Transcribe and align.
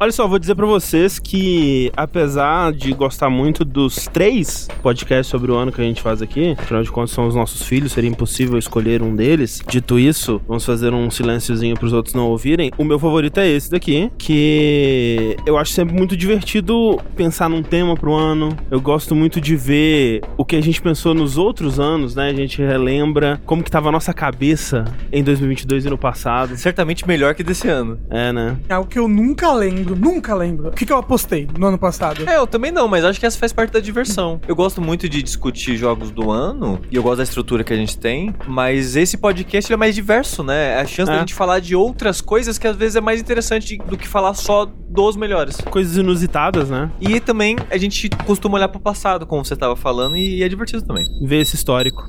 Olha 0.00 0.12
só, 0.12 0.28
vou 0.28 0.38
dizer 0.38 0.54
pra 0.54 0.64
vocês 0.64 1.18
que, 1.18 1.90
apesar 1.96 2.72
de 2.72 2.92
gostar 2.92 3.28
muito 3.28 3.64
dos 3.64 4.04
três 4.06 4.68
podcasts 4.80 5.26
sobre 5.26 5.50
o 5.50 5.56
ano 5.56 5.72
que 5.72 5.80
a 5.80 5.84
gente 5.84 6.00
faz 6.00 6.22
aqui, 6.22 6.54
afinal 6.56 6.84
de 6.84 6.90
contas 6.92 7.10
são 7.10 7.26
os 7.26 7.34
nossos 7.34 7.64
filhos, 7.64 7.90
seria 7.90 8.08
impossível 8.08 8.56
escolher 8.56 9.02
um 9.02 9.16
deles. 9.16 9.60
Dito 9.66 9.98
isso, 9.98 10.40
vamos 10.46 10.64
fazer 10.64 10.94
um 10.94 11.10
silênciozinho 11.10 11.76
pros 11.76 11.92
outros 11.92 12.14
não 12.14 12.28
ouvirem. 12.28 12.70
O 12.78 12.84
meu 12.84 12.96
favorito 12.96 13.40
é 13.40 13.48
esse 13.48 13.72
daqui, 13.72 14.08
que 14.16 15.36
eu 15.44 15.58
acho 15.58 15.72
sempre 15.72 15.96
muito 15.96 16.16
divertido 16.16 17.00
pensar 17.16 17.50
num 17.50 17.62
tema 17.62 17.96
pro 17.96 18.14
ano. 18.14 18.56
Eu 18.70 18.80
gosto 18.80 19.16
muito 19.16 19.40
de 19.40 19.56
ver 19.56 20.20
o 20.36 20.44
que 20.44 20.54
a 20.54 20.62
gente 20.62 20.80
pensou 20.80 21.12
nos 21.12 21.36
outros 21.36 21.80
anos, 21.80 22.14
né? 22.14 22.30
A 22.30 22.34
gente 22.34 22.62
relembra 22.62 23.40
como 23.44 23.64
que 23.64 23.70
tava 23.70 23.88
a 23.88 23.92
nossa 23.92 24.14
cabeça 24.14 24.84
em 25.10 25.24
2022 25.24 25.86
e 25.86 25.90
no 25.90 25.98
passado. 25.98 26.56
Certamente 26.56 27.04
melhor 27.04 27.34
que 27.34 27.42
desse 27.42 27.66
ano. 27.66 27.98
É, 28.08 28.32
né? 28.32 28.56
É 28.68 28.74
algo 28.74 28.88
que 28.88 28.98
eu 28.98 29.08
nunca 29.08 29.52
lembro, 29.52 29.87
nunca 29.96 30.34
lembro. 30.34 30.68
O 30.68 30.72
que, 30.72 30.84
que 30.86 30.92
eu 30.92 30.98
apostei 30.98 31.48
no 31.58 31.66
ano 31.66 31.78
passado? 31.78 32.28
É, 32.28 32.36
eu 32.36 32.46
também 32.46 32.70
não, 32.70 32.88
mas 32.88 33.04
acho 33.04 33.18
que 33.20 33.26
essa 33.26 33.38
faz 33.38 33.52
parte 33.52 33.72
da 33.72 33.80
diversão. 33.80 34.40
Eu 34.46 34.54
gosto 34.56 34.80
muito 34.80 35.08
de 35.08 35.22
discutir 35.22 35.76
jogos 35.76 36.10
do 36.10 36.30
ano, 36.30 36.80
e 36.90 36.96
eu 36.96 37.02
gosto 37.02 37.18
da 37.18 37.22
estrutura 37.24 37.62
que 37.64 37.72
a 37.72 37.76
gente 37.76 37.96
tem, 37.98 38.34
mas 38.46 38.96
esse 38.96 39.16
podcast 39.16 39.68
ele 39.70 39.74
é 39.74 39.78
mais 39.78 39.94
diverso, 39.94 40.42
né? 40.42 40.74
É 40.74 40.80
a 40.80 40.86
chance 40.86 41.10
É. 41.10 41.14
da 41.14 41.20
gente 41.20 41.34
falar 41.34 41.60
de 41.60 41.74
outras 41.76 42.20
coisas 42.20 42.58
que 42.58 42.66
às 42.66 42.76
vezes 42.76 42.96
é 42.96 43.00
mais 43.00 43.20
interessante 43.20 43.78
do 43.78 43.96
que 43.96 44.06
falar 44.08 44.34
só 44.34 44.64
dos 44.66 45.16
melhores. 45.16 45.56
Coisas 45.70 45.96
inusitadas, 45.96 46.70
né? 46.70 46.90
E 47.00 47.20
também 47.20 47.56
a 47.70 47.76
gente 47.76 48.08
costuma 48.26 48.56
olhar 48.56 48.68
pro 48.68 48.80
passado, 48.80 49.26
como 49.26 49.44
você 49.44 49.56
tava 49.56 49.76
falando, 49.76 50.16
e 50.16 50.42
é 50.42 50.48
divertido 50.48 50.82
também. 50.82 51.04
Ver 51.22 51.40
esse 51.40 51.54
histórico. 51.56 52.08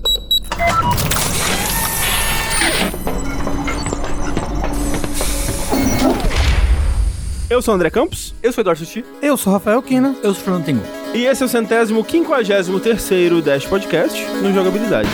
Eu 7.50 7.62
sou 7.62 7.74
o 7.74 7.76
André 7.76 7.90
Campos 7.90 8.34
Eu 8.44 8.52
sou 8.54 8.62
o 8.62 8.64
Eduardo 8.64 8.86
Sushi. 8.86 9.04
Eu 9.22 9.36
sou 9.38 9.52
Rafael 9.54 9.82
Kina. 9.82 10.16
Eu 10.24 10.34
sou 10.34 10.42
o 10.42 10.46
Fernando 10.46 10.66
Tengu. 10.66 10.84
e 11.14 11.26
esse 11.26 11.42
é 11.42 11.46
o 11.46 11.50
centésimo 11.50 12.04
quinquagésimo 12.04 12.80
terceiro 12.80 13.42
Dash 13.42 13.66
Podcast 13.66 14.24
no 14.42 14.54
Jogabilidade. 14.54 15.10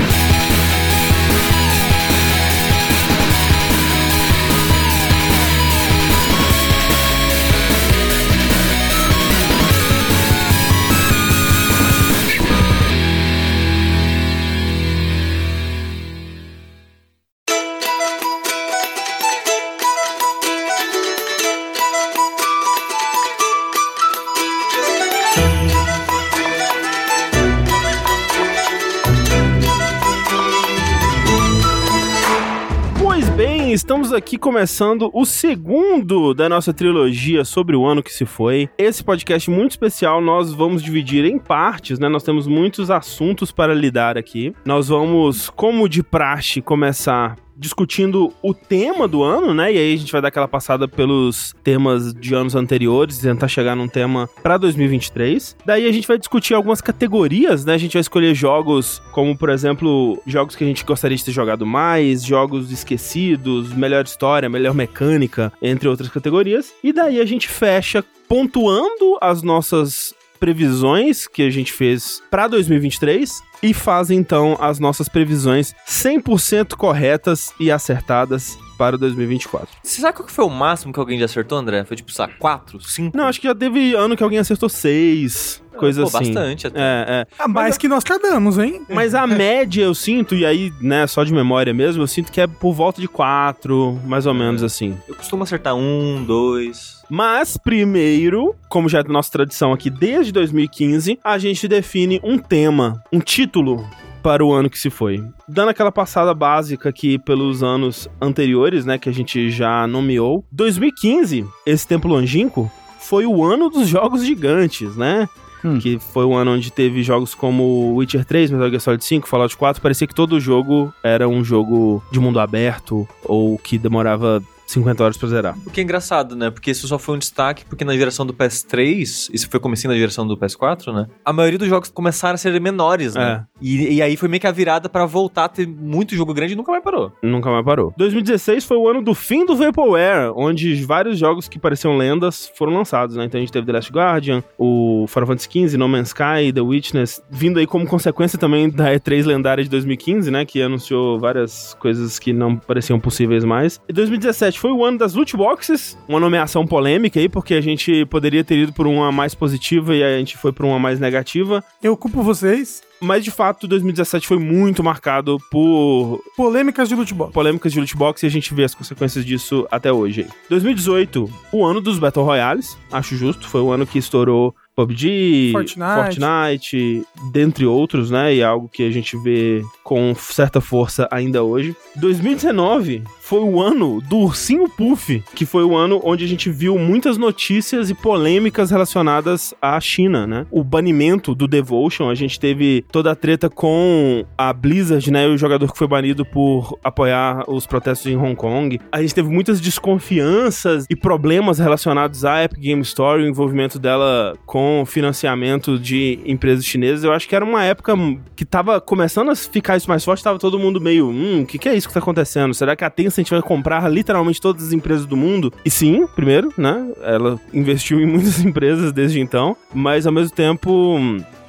Estamos 34.06 34.14
aqui 34.14 34.38
começando 34.38 35.10
o 35.12 35.26
segundo 35.26 36.36
da 36.36 36.48
nossa 36.48 36.72
trilogia 36.72 37.44
sobre 37.44 37.76
o 37.76 37.88
ano 37.88 38.04
que 38.04 38.14
se 38.14 38.24
foi. 38.24 38.70
Esse 38.78 39.04
podcast 39.04 39.50
muito 39.50 39.72
especial 39.72 40.22
nós 40.22 40.54
vamos 40.54 40.84
dividir 40.84 41.26
em 41.26 41.40
partes, 41.40 41.98
né? 41.98 42.08
Nós 42.08 42.22
temos 42.22 42.46
muitos 42.46 42.92
assuntos 42.92 43.52
para 43.52 43.74
lidar 43.74 44.16
aqui. 44.16 44.54
Nós 44.64 44.90
vamos, 44.90 45.50
como 45.50 45.90
de 45.90 46.04
praxe, 46.04 46.62
começar 46.62 47.36
discutindo 47.56 48.34
o 48.42 48.54
tema 48.54 49.08
do 49.08 49.24
ano, 49.24 49.54
né? 49.54 49.74
E 49.74 49.78
aí 49.78 49.94
a 49.94 49.98
gente 49.98 50.12
vai 50.12 50.22
dar 50.22 50.28
aquela 50.28 50.48
passada 50.48 50.88
pelos 50.88 51.54
temas 51.64 52.14
de 52.14 52.34
anos 52.34 52.56
anteriores, 52.56 53.20
tentar 53.20 53.48
chegar 53.48 53.76
num 53.76 53.88
tema 53.88 54.30
para 54.44 54.58
2023. 54.58 55.56
Daí 55.66 55.88
a 55.88 55.92
gente 55.92 56.08
vai 56.08 56.18
discutir 56.18 56.54
algumas 56.54 56.82
categorias, 56.82 57.66
né? 57.66 57.74
A 57.74 57.78
gente 57.78 57.94
vai 57.94 58.02
escolher 58.02 58.34
jogos 58.34 59.02
como, 59.12 59.38
por 59.38 59.50
exemplo, 59.50 60.22
jogos 60.26 60.56
que 60.56 60.64
a 60.64 60.68
gente 60.68 60.84
gostaria 60.84 61.18
de 61.18 61.24
ter 61.24 61.32
jogado 61.32 61.66
mais, 61.66 62.24
jogos 62.24 62.72
esquecidos, 62.72 63.74
melhor 63.74 64.04
história, 64.04 64.50
melhor 64.50 64.74
mecânica, 64.74 65.52
entre 65.62 65.88
outras 65.88 66.10
categorias. 66.10 66.74
E 66.84 66.92
daí 66.92 67.20
a 67.20 67.26
gente 67.26 67.48
fecha 67.48 68.04
pontuando 68.28 69.18
as 69.22 69.42
nossas 69.44 70.14
previsões 70.46 71.26
que 71.26 71.42
a 71.42 71.50
gente 71.50 71.74
fez 71.74 72.22
para 72.30 72.48
2023 72.48 73.42
e 73.64 73.74
faz 73.74 74.12
então 74.12 74.56
as 74.62 74.78
nossas 74.78 75.10
previsões 75.10 75.74
100% 75.88 76.76
corretas 76.76 77.52
e 77.60 77.72
acertadas 77.72 78.56
para 78.78 78.96
2024. 78.96 79.68
Você 79.82 80.02
sabe 80.02 80.16
qual 80.16 80.28
que 80.28 80.32
foi 80.32 80.46
o 80.46 80.50
máximo 80.50 80.94
que 80.94 81.00
alguém 81.00 81.18
já 81.18 81.26
acertou, 81.26 81.58
André? 81.58 81.84
Foi 81.84 81.98
tipo, 81.98 82.12
lá, 82.16 82.28
4, 82.28 82.80
5? 82.80 83.18
Não, 83.18 83.26
acho 83.26 83.42
que 83.42 83.48
já 83.48 83.56
teve 83.56 83.96
ano 83.96 84.16
que 84.16 84.22
alguém 84.22 84.38
acertou 84.38 84.70
6, 84.70 85.64
coisa 85.76 86.04
Pô, 86.04 86.10
assim. 86.10 86.32
bastante 86.32 86.68
até. 86.68 86.80
É, 86.80 87.06
é. 87.08 87.28
A 87.40 87.48
mais 87.48 87.76
que 87.76 87.88
nós 87.88 88.04
cadamos, 88.04 88.60
hein? 88.60 88.86
Mas 88.88 89.16
a 89.16 89.26
média 89.26 89.84
eu 89.84 89.96
sinto, 89.96 90.36
e 90.36 90.46
aí, 90.46 90.72
né, 90.80 91.08
só 91.08 91.24
de 91.24 91.34
memória 91.34 91.74
mesmo, 91.74 92.04
eu 92.04 92.08
sinto 92.08 92.32
que 92.32 92.40
é 92.40 92.46
por 92.46 92.74
volta 92.74 93.02
de 93.02 93.08
4, 93.08 94.00
mais 94.06 94.28
ou 94.28 94.34
menos 94.36 94.62
assim. 94.62 94.96
Eu 95.08 95.16
costumo 95.16 95.42
acertar 95.42 95.76
um, 95.76 96.24
dois. 96.24 96.95
Mas, 97.10 97.58
primeiro, 97.58 98.56
como 98.70 98.90
já 98.90 99.00
é 99.00 99.04
nossa 99.04 99.32
tradição 99.32 99.72
aqui 99.72 99.90
desde 99.90 100.32
2015, 100.32 101.20
a 101.24 101.38
gente 101.38 101.68
define 101.68 102.20
um 102.24 102.38
tema, 102.38 103.02
um 103.12 103.20
título 103.20 103.86
para 104.24 104.44
o 104.44 104.52
ano 104.52 104.70
que 104.72 104.80
se 104.80 104.90
foi. 104.90 105.24
Dando 105.48 105.70
aquela 105.70 105.92
passada 105.92 106.34
básica 106.34 106.90
aqui 106.90 107.20
pelos 107.20 107.62
anos 107.62 108.10
anteriores, 108.20 108.84
né, 108.84 108.98
que 108.98 109.08
a 109.08 109.14
gente 109.14 109.52
já 109.52 109.86
nomeou. 109.86 110.44
2015, 110.52 111.46
esse 111.64 111.88
tempo 111.88 112.08
longínquo, 112.08 112.72
foi 113.00 113.28
o 113.28 113.44
ano 113.44 113.70
dos 113.70 113.88
jogos 113.88 114.26
gigantes, 114.26 114.96
né? 114.98 115.30
Hum. 115.64 115.78
Que 115.80 116.00
foi 116.00 116.26
o 116.26 116.34
ano 116.34 116.54
onde 116.54 116.72
teve 116.72 117.04
jogos 117.04 117.36
como 117.36 117.94
Witcher 117.96 118.26
3, 118.26 118.50
Metal 118.50 118.70
Gear 118.70 118.82
Solid 118.82 119.04
5, 119.04 119.28
Fallout 119.28 119.56
4. 119.56 119.82
Parecia 119.82 120.08
que 120.08 120.16
todo 120.16 120.40
jogo 120.40 120.92
era 121.04 121.28
um 121.28 121.44
jogo 121.44 122.04
de 122.12 122.20
mundo 122.20 122.40
aberto 122.40 123.08
ou 123.24 123.58
que 123.60 123.78
demorava 123.78 124.44
50 124.66 125.04
horas 125.04 125.18
pra 125.18 125.28
zerar. 125.30 125.58
O 125.66 125.70
que 125.70 125.80
é 125.80 125.84
engraçado, 125.84 126.36
né? 126.36 126.50
Porque 126.50 126.72
isso 126.72 126.88
só 126.88 126.98
foi 126.98 127.16
um 127.16 127.20
destaque 127.20 127.66
porque 127.66 127.86
na 127.86 127.96
geração 127.96 128.26
do 128.26 128.34
PS3, 128.34 129.30
isso 129.32 129.50
foi 129.50 129.60
comecinho 129.60 129.92
na 129.94 130.00
geração 130.00 130.28
do 130.28 130.38
PS4, 130.38 130.94
né? 130.94 131.08
A 131.24 131.32
maioria 131.32 131.60
dos 131.60 131.68
jogos 131.68 131.90
começaram 131.90 132.36
a 132.36 132.38
ser 132.38 132.60
menores, 132.60 133.16
né? 133.16 133.46
E, 133.62 133.96
e 133.96 134.02
aí 134.02 134.18
foi 134.18 134.28
meio 134.28 134.42
que 134.42 134.48
a 134.48 134.52
virada 134.52 134.90
pra 134.90 135.06
voltar 135.06 135.46
a 135.46 135.50
ter 135.50 135.68
muito 135.68 136.16
jogo 136.16 136.34
grande 136.34 136.54
e 136.54 136.56
nunca 136.56 136.72
mais 136.72 136.84
parou. 136.84 137.12
Nunca 137.22 137.50
mais 137.50 137.64
parou. 137.64 137.94
2016 137.98 138.64
foi 138.64 138.78
o 138.78 138.88
ano 138.88 139.02
do 139.02 139.14
fim 139.14 139.46
do 139.46 139.56
Vaporware, 139.56 140.32
onde 140.36 140.84
vários 140.84 141.18
jogos 141.18 141.48
que 141.48 141.60
pareciam 141.60 141.98
lendas 141.98 142.52
foram 142.56 142.74
lançados, 142.74 143.16
né? 143.16 143.26
Então 143.26 143.38
a 143.38 143.42
gente 143.42 143.52
teve 143.52 143.66
The 143.66 143.74
Last 143.74 143.92
Guardian, 143.92 144.44
o 144.58 145.06
Final 145.08 145.28
Fantasy 145.28 145.50
XV, 145.68 145.78
No 145.78 145.88
Man's 145.88 146.10
Sky, 146.10 146.52
The 146.54 146.62
Witness, 146.62 147.22
vindo 147.30 147.60
aí 147.60 147.68
como 147.68 147.86
consequência 147.88 148.38
também 148.38 148.70
da 148.70 148.92
E3 148.94 149.26
lendária 149.26 149.64
de 149.64 149.70
2015, 149.70 150.32
né? 150.32 150.46
Que 150.46 150.62
anunciou 150.62 151.20
várias 151.20 151.76
coisas 151.80 152.20
que 152.20 152.34
não 152.34 152.56
pareciam 152.56 153.00
possíveis 153.00 153.44
mais. 153.44 153.80
E 153.88 153.94
2017 153.94 154.55
foi 154.60 154.72
o 154.72 154.84
ano 154.84 154.98
das 154.98 155.14
loot 155.14 155.36
boxes, 155.36 155.98
uma 156.08 156.20
nomeação 156.20 156.66
polêmica 156.66 157.20
aí, 157.20 157.30
porque 157.30 157.54
a 157.54 157.62
gente 157.62 158.06
poderia 158.06 158.44
ter 158.44 158.58
ido 158.58 158.74
por 158.74 158.88
uma 158.88 159.12
mais 159.12 159.34
positiva 159.34 159.96
e 159.96 160.04
a 160.04 160.18
gente 160.18 160.38
foi 160.38 160.52
por 160.52 160.66
uma 160.66 160.80
mais 160.80 161.00
negativa. 161.00 161.64
Eu 161.82 161.96
culpo 161.96 162.22
vocês. 162.22 162.82
Mas 163.02 163.24
de 163.24 163.32
fato, 163.32 163.68
2017 163.68 164.26
foi 164.26 164.40
muito 164.40 164.84
marcado 164.84 165.38
por 165.52 166.22
Polêmicas 166.36 166.88
de 166.88 166.96
loot 166.96 167.14
box. 167.14 167.34
polêmicas 167.34 167.74
de 167.74 167.80
loot 167.80 167.96
box 167.96 168.24
e 168.24 168.26
a 168.26 168.30
gente 168.30 168.54
vê 168.54 168.64
as 168.64 168.74
consequências 168.74 169.26
disso 169.26 169.68
até 169.70 169.92
hoje. 169.92 170.22
aí. 170.22 170.28
2018, 170.50 171.30
o 171.52 171.66
ano 171.66 171.82
dos 171.82 172.00
Battle 172.00 172.26
Royales, 172.26 172.78
acho 172.92 173.16
justo, 173.16 173.48
foi 173.48 173.62
o 173.62 173.72
ano 173.72 173.86
que 173.86 174.00
estourou 174.00 174.56
PUBG, 174.76 175.52
Fortnite. 175.54 176.20
Fortnite, 176.20 177.04
dentre 177.32 177.66
outros, 177.66 178.12
né? 178.12 178.36
E 178.36 178.42
é 178.42 178.44
algo 178.44 178.68
que 178.68 178.84
a 178.84 178.92
gente 178.92 179.18
vê 179.18 179.64
com 179.84 180.14
certa 180.16 180.60
força 180.60 181.08
ainda 181.10 181.44
hoje. 181.44 181.76
2019 181.96 183.04
foi 183.26 183.40
o 183.40 183.60
ano 183.60 184.00
do 184.02 184.18
Ursinho 184.18 184.70
Puff, 184.70 185.24
que 185.34 185.48
foi 185.48 185.64
o 185.64 185.76
ano 185.76 186.00
onde 186.04 186.24
a 186.24 186.28
gente 186.28 186.52
viu 186.52 186.78
muitas 186.78 187.18
notícias 187.18 187.90
e 187.90 187.96
polêmicas 187.96 188.70
relacionadas 188.70 189.52
à 189.60 189.80
China, 189.80 190.28
né? 190.28 190.46
O 190.52 190.64
banimento 190.64 191.34
do 191.34 191.48
Devotion, 191.48 192.08
a 192.08 192.14
gente 192.14 192.40
teve 192.40 192.86
toda 192.92 193.12
a 193.12 193.16
treta 193.16 193.50
com 193.50 194.24
a 194.38 194.54
Blizzard, 194.54 195.10
né? 195.10 195.26
O 195.26 195.40
jogador 195.40 195.72
que 195.72 195.78
foi 195.78 195.88
banido 195.88 196.24
por 196.24 196.78
apoiar 196.84 197.44
os 197.48 197.66
protestos 197.66 198.06
em 198.12 198.16
Hong 198.16 198.36
Kong. 198.36 198.80
A 198.92 199.02
gente 199.02 199.16
teve 199.16 199.28
muitas 199.28 199.60
desconfianças 199.60 200.86
e 200.88 200.96
problemas 200.96 201.58
relacionados 201.58 202.24
à 202.24 202.44
Epic 202.44 202.60
Game 202.60 202.82
Store, 202.84 203.24
o 203.24 203.28
envolvimento 203.28 203.80
dela 203.80 204.38
com 204.46 204.84
financiamento 204.86 205.80
de 205.80 206.20
empresas 206.28 206.64
chinesas. 206.64 207.04
Eu 207.04 207.12
acho 207.12 207.28
que 207.28 207.36
era 207.36 207.44
uma 207.44 207.64
época 207.64 207.96
que 208.36 208.46
tava 208.46 208.80
começando 208.80 209.32
a 209.32 209.36
ficar 209.36 209.78
isso 209.78 209.90
mais 209.90 210.06
forte, 210.06 210.24
tava 210.24 210.38
todo 210.38 210.60
mundo 210.60 210.80
meio, 210.80 211.10
hum, 211.10 211.42
o 211.42 211.46
que, 211.48 211.58
que 211.58 211.68
é 211.68 211.76
isso 211.76 211.88
que 211.88 211.94
tá 211.94 212.00
acontecendo? 212.00 212.54
Será 212.54 212.76
que 212.76 212.84
a 212.84 212.90
Tencent 213.16 213.30
vai 213.30 213.42
comprar 213.42 213.90
literalmente 213.90 214.42
todas 214.42 214.68
as 214.68 214.74
empresas 214.74 215.06
do 215.06 215.16
mundo? 215.16 215.54
E 215.64 215.70
sim, 215.70 216.06
primeiro, 216.16 216.54
né? 216.58 216.92
Ela 217.02 217.40
investiu 217.54 218.00
em 218.00 218.06
muitas 218.06 218.40
empresas 218.40 218.92
desde 218.92 219.20
então, 219.20 219.56
mas 219.74 220.06
ao 220.06 220.14
mesmo 220.14 220.36
tempo, 220.36 221.00